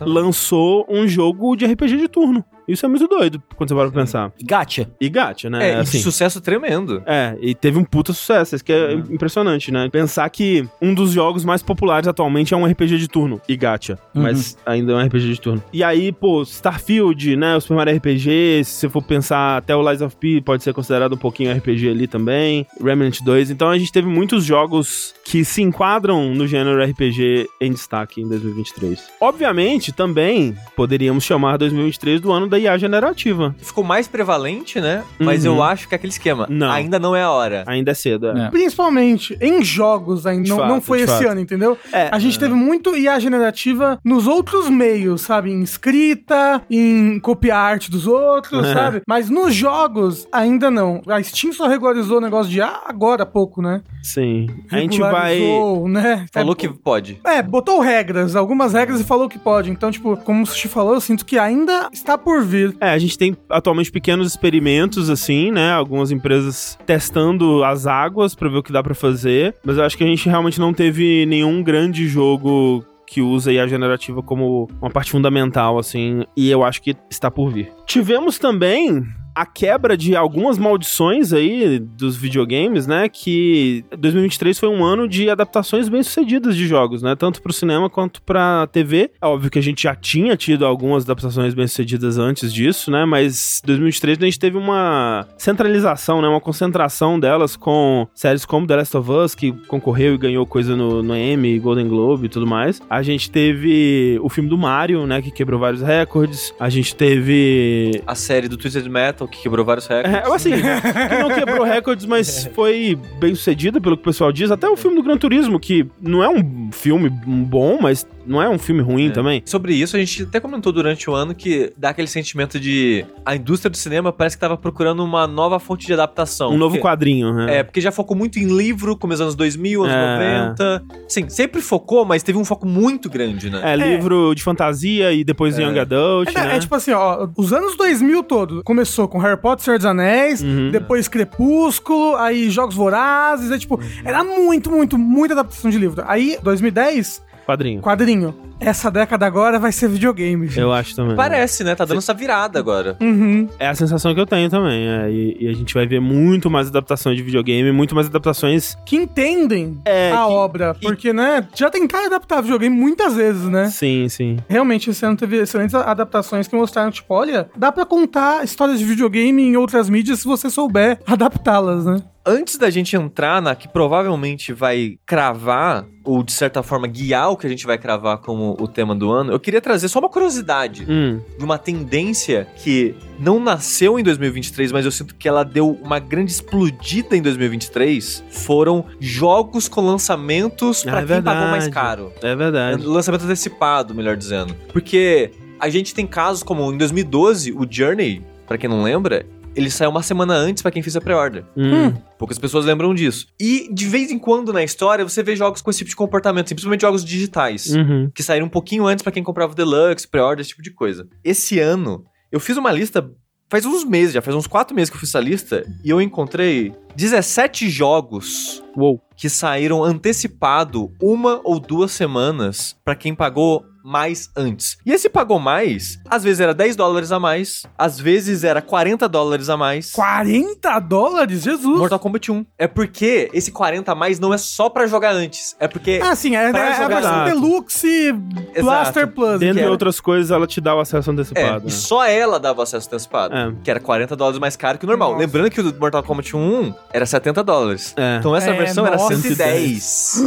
lançou 0.00 0.86
um 0.88 1.06
jogo 1.06 1.56
de 1.56 1.66
RPG 1.66 1.96
de 1.96 2.08
turno. 2.08 2.44
Isso 2.66 2.84
é 2.84 2.88
muito 2.88 3.06
doido 3.06 3.42
quando 3.56 3.68
você 3.68 3.74
para 3.74 3.90
pra 3.90 4.00
pensar. 4.00 4.32
Gacha. 4.42 4.88
E 5.00 5.08
gacha, 5.08 5.50
né? 5.50 5.70
É, 5.70 5.74
assim. 5.76 5.98
sucesso 5.98 6.40
tremendo. 6.40 7.02
É, 7.06 7.36
e 7.40 7.54
teve 7.54 7.78
um 7.78 7.84
puta 7.84 8.12
sucesso, 8.12 8.54
isso 8.54 8.64
que 8.64 8.72
é 8.72 8.94
uhum. 8.94 9.04
impressionante, 9.10 9.70
né? 9.70 9.88
Pensar 9.90 10.28
que 10.30 10.66
um 10.80 10.94
dos 10.94 11.12
jogos 11.12 11.44
mais 11.44 11.62
populares 11.62 12.08
atualmente 12.08 12.54
é 12.54 12.56
um 12.56 12.64
RPG 12.64 12.98
de 12.98 13.08
turno, 13.08 13.40
e 13.48 13.56
gacha, 13.56 13.98
uhum. 14.14 14.22
mas 14.22 14.56
ainda 14.64 14.92
é 14.92 14.96
um 14.96 15.06
RPG 15.06 15.34
de 15.34 15.40
turno. 15.40 15.62
E 15.72 15.82
aí, 15.82 16.12
pô, 16.12 16.42
Starfield, 16.42 17.36
né, 17.36 17.56
o 17.56 17.60
Super 17.60 17.76
Mario 17.76 17.96
RPG, 17.96 18.64
se 18.64 18.72
você 18.72 18.88
for 18.88 19.02
pensar, 19.02 19.58
até 19.58 19.74
o 19.74 19.88
Lies 19.88 20.00
of 20.00 20.16
P 20.16 20.40
pode 20.40 20.62
ser 20.62 20.72
considerado 20.72 21.14
um 21.14 21.18
pouquinho 21.18 21.54
RPG 21.56 21.88
ali 21.88 22.06
também, 22.06 22.66
Remnant 22.80 23.20
2, 23.22 23.50
então 23.50 23.70
a 23.70 23.78
gente 23.78 23.92
teve 23.92 24.08
muitos 24.08 24.44
jogos 24.44 25.14
que 25.24 25.44
se 25.44 25.62
enquadram 25.62 26.34
no 26.34 26.46
gênero 26.46 26.82
RPG 26.82 27.48
em 27.60 27.72
destaque 27.72 28.20
em 28.20 28.28
2023. 28.28 29.02
Obviamente, 29.20 29.92
também 29.92 30.54
poderíamos 30.76 31.24
chamar 31.24 31.56
2023 31.56 32.20
do 32.20 32.32
ano 32.32 32.48
da 32.54 32.58
IA 32.58 32.78
generativa. 32.78 33.54
Ficou 33.58 33.82
mais 33.82 34.06
prevalente, 34.06 34.80
né? 34.80 35.02
Mas 35.18 35.44
uhum. 35.44 35.56
eu 35.56 35.62
acho 35.62 35.88
que 35.88 35.94
é 35.94 35.96
aquele 35.96 36.12
esquema. 36.12 36.46
Não. 36.48 36.70
Ainda 36.70 36.98
não 36.98 37.14
é 37.14 37.22
a 37.22 37.30
hora. 37.30 37.64
Ainda 37.66 37.90
é 37.90 37.94
cedo, 37.94 38.28
é. 38.28 38.46
é. 38.46 38.50
Principalmente 38.50 39.36
em 39.40 39.62
jogos 39.64 40.26
ainda. 40.26 40.48
Não, 40.48 40.56
fato, 40.58 40.68
não, 40.68 40.80
foi 40.80 41.00
esse 41.00 41.12
fato. 41.12 41.28
ano, 41.28 41.40
entendeu? 41.40 41.76
É. 41.92 42.08
A 42.12 42.18
gente 42.18 42.38
teve 42.38 42.54
muito 42.54 42.96
IA 42.96 43.18
generativa 43.18 43.98
nos 44.04 44.26
outros 44.26 44.68
meios, 44.70 45.22
sabe? 45.22 45.50
Em 45.50 45.62
escrita, 45.62 46.62
em 46.70 47.18
copiar 47.18 47.58
arte 47.58 47.90
dos 47.90 48.06
outros, 48.06 48.66
é. 48.66 48.72
sabe? 48.72 49.02
Mas 49.08 49.28
nos 49.28 49.54
jogos, 49.54 50.28
ainda 50.32 50.70
não. 50.70 51.02
A 51.08 51.22
Steam 51.22 51.52
só 51.52 51.66
regularizou 51.66 52.18
o 52.18 52.20
negócio 52.20 52.50
de 52.50 52.58
IA 52.58 52.82
agora 52.86 53.24
há 53.24 53.26
pouco, 53.26 53.60
né? 53.60 53.82
Sim. 54.02 54.48
A 54.70 54.78
gente 54.78 55.00
vai. 55.00 55.40
né? 55.88 56.26
Falou 56.32 56.52
é, 56.52 56.56
que 56.56 56.68
pode. 56.68 57.20
É, 57.24 57.42
botou 57.42 57.80
regras, 57.80 58.36
algumas 58.36 58.72
regras 58.72 59.00
e 59.00 59.04
falou 59.04 59.28
que 59.28 59.38
pode. 59.38 59.70
Então, 59.70 59.90
tipo, 59.90 60.16
como 60.18 60.42
o 60.42 60.46
Sushi 60.46 60.68
falou, 60.68 60.94
eu 60.94 61.00
sinto 61.00 61.24
que 61.24 61.38
ainda 61.38 61.88
está 61.92 62.16
por 62.18 62.43
vir. 62.44 62.76
É, 62.80 62.90
a 62.90 62.98
gente 62.98 63.18
tem 63.18 63.36
atualmente 63.48 63.90
pequenos 63.90 64.28
experimentos, 64.28 65.10
assim, 65.10 65.50
né? 65.50 65.72
Algumas 65.72 66.10
empresas 66.10 66.78
testando 66.86 67.64
as 67.64 67.86
águas 67.86 68.34
para 68.34 68.48
ver 68.48 68.58
o 68.58 68.62
que 68.62 68.72
dá 68.72 68.82
para 68.82 68.94
fazer. 68.94 69.54
Mas 69.64 69.76
eu 69.76 69.84
acho 69.84 69.96
que 69.96 70.04
a 70.04 70.06
gente 70.06 70.28
realmente 70.28 70.60
não 70.60 70.72
teve 70.72 71.26
nenhum 71.26 71.62
grande 71.62 72.06
jogo 72.06 72.84
que 73.06 73.20
usa 73.20 73.50
a 73.50 73.66
generativa 73.66 74.22
como 74.22 74.68
uma 74.80 74.90
parte 74.90 75.10
fundamental, 75.10 75.78
assim, 75.78 76.24
e 76.36 76.50
eu 76.50 76.64
acho 76.64 76.82
que 76.82 76.96
está 77.10 77.30
por 77.30 77.50
vir. 77.50 77.70
Tivemos 77.86 78.38
também 78.38 79.04
a 79.34 79.44
quebra 79.44 79.96
de 79.96 80.14
algumas 80.14 80.58
maldições 80.58 81.32
aí 81.32 81.78
dos 81.78 82.16
videogames, 82.16 82.86
né? 82.86 83.08
Que 83.08 83.84
2023 83.98 84.58
foi 84.58 84.68
um 84.68 84.84
ano 84.84 85.08
de 85.08 85.28
adaptações 85.28 85.88
bem 85.88 86.02
sucedidas 86.02 86.56
de 86.56 86.66
jogos, 86.66 87.02
né? 87.02 87.16
Tanto 87.16 87.42
pro 87.42 87.52
cinema 87.52 87.90
quanto 87.90 88.22
pra 88.22 88.66
TV. 88.68 89.10
É 89.20 89.26
óbvio 89.26 89.50
que 89.50 89.58
a 89.58 89.62
gente 89.62 89.82
já 89.82 89.94
tinha 89.94 90.36
tido 90.36 90.64
algumas 90.64 91.04
adaptações 91.04 91.54
bem 91.54 91.66
sucedidas 91.66 92.18
antes 92.18 92.52
disso, 92.52 92.90
né? 92.90 93.04
Mas 93.04 93.60
2023 93.64 94.18
a 94.20 94.24
gente 94.24 94.38
teve 94.38 94.56
uma 94.56 95.26
centralização, 95.36 96.22
né? 96.22 96.28
Uma 96.28 96.40
concentração 96.40 97.18
delas 97.18 97.56
com 97.56 98.06
séries 98.14 98.44
como 98.44 98.66
The 98.66 98.76
Last 98.76 98.96
of 98.96 99.10
Us, 99.10 99.34
que 99.34 99.52
concorreu 99.66 100.14
e 100.14 100.18
ganhou 100.18 100.46
coisa 100.46 100.76
no, 100.76 101.02
no 101.02 101.16
Emmy, 101.16 101.58
Golden 101.58 101.88
Globe 101.88 102.26
e 102.26 102.28
tudo 102.28 102.46
mais. 102.46 102.80
A 102.88 103.02
gente 103.02 103.30
teve 103.30 104.18
o 104.22 104.28
filme 104.28 104.48
do 104.48 104.56
Mario, 104.56 105.06
né? 105.06 105.20
Que 105.20 105.30
quebrou 105.30 105.58
vários 105.58 105.82
recordes. 105.82 106.54
A 106.60 106.68
gente 106.68 106.94
teve... 106.94 108.02
A 108.06 108.14
série 108.14 108.48
do 108.48 108.56
Twisted 108.56 108.88
Metal 108.88 109.23
que 109.28 109.42
quebrou 109.42 109.64
vários 109.64 109.86
recordes. 109.86 110.14
É, 110.14 110.34
assim, 110.34 110.50
que 110.50 111.22
não 111.22 111.34
quebrou 111.34 111.64
recordes, 111.64 112.06
mas 112.06 112.48
foi 112.54 112.98
bem 113.18 113.34
sucedida, 113.34 113.80
pelo 113.80 113.96
que 113.96 114.02
o 114.02 114.04
pessoal 114.04 114.32
diz. 114.32 114.50
Até 114.50 114.68
o 114.68 114.76
filme 114.76 114.96
do 114.96 115.02
Gran 115.02 115.16
Turismo, 115.16 115.58
que 115.58 115.86
não 116.00 116.22
é 116.22 116.28
um 116.28 116.70
filme 116.72 117.08
bom, 117.08 117.78
mas 117.80 118.06
não 118.26 118.42
é 118.42 118.48
um 118.48 118.58
filme 118.58 118.82
ruim 118.82 119.08
é. 119.08 119.10
também. 119.10 119.42
Sobre 119.44 119.74
isso, 119.74 119.96
a 119.96 119.98
gente 119.98 120.24
até 120.24 120.40
comentou 120.40 120.72
durante 120.72 121.08
o 121.08 121.14
ano 121.14 121.34
que 121.34 121.72
dá 121.76 121.90
aquele 121.90 122.08
sentimento 122.08 122.58
de 122.58 123.04
a 123.24 123.36
indústria 123.36 123.70
do 123.70 123.76
cinema 123.76 124.12
parece 124.12 124.36
que 124.36 124.40
tava 124.40 124.56
procurando 124.56 125.02
uma 125.04 125.26
nova 125.26 125.58
fonte 125.58 125.86
de 125.86 125.92
adaptação. 125.92 126.50
Um 126.50 126.58
novo 126.58 126.78
quadrinho, 126.78 127.32
né? 127.32 127.58
É, 127.58 127.62
porque 127.62 127.80
já 127.80 127.92
focou 127.92 128.16
muito 128.16 128.38
em 128.38 128.46
livro, 128.46 128.96
como 128.96 129.12
nos 129.12 129.20
anos 129.20 129.34
2000, 129.34 129.84
anos 129.84 129.94
é. 129.94 130.44
90. 130.46 130.84
Sim, 131.08 131.28
sempre 131.28 131.60
focou, 131.60 132.04
mas 132.04 132.22
teve 132.22 132.38
um 132.38 132.44
foco 132.44 132.66
muito 132.66 133.08
grande, 133.08 133.50
né? 133.50 133.60
É, 133.62 133.76
livro 133.76 134.34
de 134.34 134.42
fantasia 134.42 135.12
e 135.12 135.24
depois 135.24 135.58
é. 135.58 135.62
Young 135.62 135.78
Adult, 135.78 136.28
é, 136.28 136.32
né? 136.32 136.56
É 136.56 136.58
tipo 136.58 136.74
assim, 136.74 136.92
ó, 136.92 137.28
os 137.36 137.52
anos 137.52 137.76
2000 137.76 138.22
todo 138.24 138.62
começou 138.64 139.08
com 139.08 139.18
Harry 139.18 139.40
Potter, 139.40 139.64
Senhor 139.64 139.78
dos 139.78 139.86
Anéis, 139.86 140.42
uhum. 140.42 140.70
depois 140.70 141.08
Crepúsculo, 141.08 142.16
aí 142.16 142.50
Jogos 142.50 142.74
Vorazes, 142.74 143.50
é 143.50 143.58
tipo, 143.58 143.80
era 144.04 144.24
muito, 144.24 144.70
muito, 144.70 144.98
muita 144.98 145.34
adaptação 145.34 145.70
de 145.70 145.78
livro. 145.78 146.02
Aí, 146.06 146.38
2010, 146.42 147.22
Quadrinho. 147.44 147.80
Quadrinho. 147.82 148.34
Essa 148.60 148.90
década 148.90 149.26
agora 149.26 149.58
vai 149.58 149.72
ser 149.72 149.88
videogame. 149.88 150.46
Gente. 150.46 150.60
Eu 150.60 150.72
acho 150.72 150.94
também. 150.94 151.16
Parece, 151.16 151.64
né? 151.64 151.74
Tá 151.74 151.84
dando 151.84 151.98
essa 151.98 152.14
virada 152.14 152.58
agora. 152.58 152.96
Uhum. 153.00 153.48
É 153.58 153.68
a 153.68 153.74
sensação 153.74 154.14
que 154.14 154.20
eu 154.20 154.26
tenho 154.26 154.48
também. 154.48 154.88
É, 154.88 155.10
e, 155.10 155.36
e, 155.40 155.48
a 155.48 155.52
gente 155.52 155.74
vai 155.74 155.86
ver 155.86 156.00
muito 156.00 156.50
mais 156.50 156.68
adaptações 156.68 157.16
de 157.16 157.22
videogame, 157.22 157.70
muito 157.72 157.94
mais 157.94 158.06
adaptações. 158.06 158.76
Que 158.86 158.96
entendem 158.96 159.80
é, 159.84 160.12
a 160.12 160.16
que, 160.16 160.32
obra. 160.32 160.74
Que... 160.74 160.80
Porque, 160.80 161.12
né? 161.12 161.46
Já 161.54 161.70
tentaram 161.70 162.06
adaptar 162.06 162.40
videogame 162.40 162.74
muitas 162.74 163.14
vezes, 163.14 163.44
né? 163.44 163.66
Sim, 163.66 164.08
sim. 164.08 164.38
Realmente, 164.48 164.90
esse 164.90 165.04
ano 165.04 165.16
teve 165.16 165.36
excelentes 165.36 165.74
adaptações 165.74 166.48
que 166.48 166.56
mostraram, 166.56 166.90
tipo, 166.90 167.12
olha, 167.12 167.48
dá 167.56 167.70
pra 167.70 167.84
contar 167.84 168.44
histórias 168.44 168.78
de 168.78 168.84
videogame 168.84 169.42
em 169.42 169.56
outras 169.56 169.88
mídias 169.88 170.20
se 170.20 170.24
você 170.24 170.48
souber 170.48 170.98
adaptá-las, 171.06 171.84
né? 171.84 172.02
antes 172.26 172.56
da 172.56 172.70
gente 172.70 172.96
entrar 172.96 173.42
na 173.42 173.54
que 173.54 173.68
provavelmente 173.68 174.52
vai 174.52 174.98
cravar, 175.04 175.84
ou 176.02 176.22
de 176.22 176.32
certa 176.32 176.62
forma 176.62 176.86
guiar 176.86 177.30
o 177.30 177.36
que 177.36 177.46
a 177.46 177.50
gente 177.50 177.66
vai 177.66 177.76
cravar 177.76 178.18
como 178.18 178.43
como 178.44 178.56
o 178.60 178.68
tema 178.68 178.94
do 178.94 179.10
ano, 179.10 179.32
eu 179.32 179.40
queria 179.40 179.60
trazer 179.60 179.88
só 179.88 179.98
uma 179.98 180.08
curiosidade 180.08 180.84
hum. 180.88 181.20
de 181.38 181.44
uma 181.44 181.56
tendência 181.56 182.46
que 182.56 182.94
não 183.18 183.40
nasceu 183.40 183.98
em 183.98 184.02
2023, 184.02 184.72
mas 184.72 184.84
eu 184.84 184.90
sinto 184.90 185.14
que 185.14 185.26
ela 185.26 185.42
deu 185.44 185.78
uma 185.82 185.98
grande 185.98 186.30
explodida 186.30 187.16
em 187.16 187.22
2023. 187.22 188.24
Foram 188.28 188.84
jogos 189.00 189.68
com 189.68 189.80
lançamentos 189.80 190.82
para 190.82 190.98
é 190.98 190.98
quem 190.98 191.06
verdade. 191.06 191.38
pagou 191.38 191.50
mais 191.50 191.68
caro. 191.68 192.12
É 192.22 192.36
verdade. 192.36 192.84
Lançamento 192.84 193.24
antecipado, 193.24 193.94
melhor 193.94 194.16
dizendo. 194.16 194.54
Porque 194.72 195.30
a 195.58 195.68
gente 195.70 195.94
tem 195.94 196.06
casos 196.06 196.42
como 196.42 196.70
em 196.70 196.76
2012, 196.76 197.52
o 197.52 197.66
Journey, 197.68 198.22
para 198.46 198.58
quem 198.58 198.68
não 198.68 198.82
lembra, 198.82 199.24
ele 199.54 199.70
saiu 199.70 199.90
uma 199.90 200.02
semana 200.02 200.34
antes 200.34 200.62
para 200.62 200.70
quem 200.70 200.82
fez 200.82 200.96
a 200.96 201.00
pré-order. 201.00 201.44
Hum. 201.56 201.92
Poucas 202.18 202.38
pessoas 202.38 202.64
lembram 202.64 202.94
disso. 202.94 203.26
E 203.40 203.68
de 203.72 203.86
vez 203.86 204.10
em 204.10 204.18
quando 204.18 204.52
na 204.52 204.62
história 204.62 205.04
você 205.04 205.22
vê 205.22 205.36
jogos 205.36 205.62
com 205.62 205.70
esse 205.70 205.78
tipo 205.78 205.90
de 205.90 205.96
comportamento, 205.96 206.48
simplesmente 206.48 206.82
jogos 206.82 207.04
digitais, 207.04 207.74
uhum. 207.74 208.10
que 208.14 208.22
saíram 208.22 208.46
um 208.46 208.50
pouquinho 208.50 208.86
antes 208.86 209.02
para 209.02 209.12
quem 209.12 209.22
comprava 209.22 209.52
o 209.52 209.56
Deluxe, 209.56 210.08
pré-order, 210.08 210.40
esse 210.40 210.50
tipo 210.50 210.62
de 210.62 210.70
coisa. 210.70 211.08
Esse 211.22 211.58
ano, 211.58 212.04
eu 212.30 212.40
fiz 212.40 212.56
uma 212.56 212.72
lista 212.72 213.08
faz 213.48 213.64
uns 213.64 213.84
meses, 213.84 214.14
já 214.14 214.22
faz 214.22 214.36
uns 214.36 214.48
quatro 214.48 214.74
meses 214.74 214.90
que 214.90 214.96
eu 214.96 215.00
fiz 215.00 215.10
essa 215.10 215.20
lista, 215.20 215.64
e 215.84 215.90
eu 215.90 216.00
encontrei 216.00 216.72
17 216.96 217.68
jogos 217.70 218.62
Uou. 218.76 219.00
que 219.16 219.28
saíram 219.28 219.84
antecipado 219.84 220.90
uma 221.00 221.40
ou 221.44 221.60
duas 221.60 221.92
semanas 221.92 222.76
para 222.84 222.96
quem 222.96 223.14
pagou 223.14 223.64
mais 223.84 224.30
antes. 224.34 224.78
E 224.86 224.90
esse 224.90 225.10
pagou 225.10 225.38
mais, 225.38 226.00
às 226.08 226.24
vezes 226.24 226.40
era 226.40 226.54
10 226.54 226.74
dólares 226.74 227.12
a 227.12 227.20
mais, 227.20 227.64
às 227.76 228.00
vezes 228.00 228.42
era 228.42 228.62
40 228.62 229.06
dólares 229.06 229.50
a 229.50 229.58
mais. 229.58 229.92
40 229.92 230.80
dólares? 230.80 231.42
Jesus! 231.42 231.78
Mortal 231.78 231.98
Kombat 231.98 232.32
1. 232.32 232.46
É 232.58 232.66
porque 232.66 233.28
esse 233.34 233.52
40 233.52 233.92
a 233.92 233.94
mais 233.94 234.18
não 234.18 234.32
é 234.32 234.38
só 234.38 234.70
para 234.70 234.86
jogar 234.86 235.12
antes, 235.12 235.54
é 235.60 235.68
porque... 235.68 236.00
Ah, 236.02 236.16
sim, 236.16 236.34
é, 236.34 236.44
é, 236.44 236.50
é 236.50 236.82
a 236.82 236.88
versão 236.88 237.24
Deluxe 237.26 238.12
Blaster 238.58 239.06
Plus. 239.08 239.38
Dentre 239.38 239.66
outras 239.66 240.00
coisas, 240.00 240.30
ela 240.30 240.46
te 240.46 240.62
dá 240.62 240.74
o 240.74 240.80
acesso 240.80 241.10
antecipado. 241.10 241.46
É, 241.46 241.60
né? 241.60 241.62
e 241.66 241.70
só 241.70 242.06
ela 242.06 242.40
dava 242.40 242.60
o 242.60 242.62
acesso 242.62 242.88
antecipado, 242.88 243.36
é. 243.36 243.52
que 243.62 243.70
era 243.70 243.80
40 243.80 244.16
dólares 244.16 244.40
mais 244.40 244.56
caro 244.56 244.78
que 244.78 244.86
o 244.86 244.88
normal. 244.88 245.10
Nossa. 245.10 245.20
Lembrando 245.20 245.50
que 245.50 245.60
o 245.60 245.78
Mortal 245.78 246.02
Kombat 246.02 246.34
1 246.34 246.74
era 246.90 247.04
70 247.04 247.44
dólares. 247.44 247.92
É. 247.98 248.16
Então 248.18 248.34
essa 248.34 248.50
é, 248.50 248.56
versão 248.56 248.84
nossa, 248.84 249.12
era 249.12 249.22
110. 249.22 250.22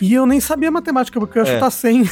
e 0.00 0.14
eu 0.14 0.26
nem 0.26 0.38
sabia 0.38 0.70
matemática, 0.70 1.18
porque 1.18 1.38
eu 1.38 1.42
acho 1.42 1.54
que 1.54 1.58
tá 1.58 1.70
100. 1.70 2.02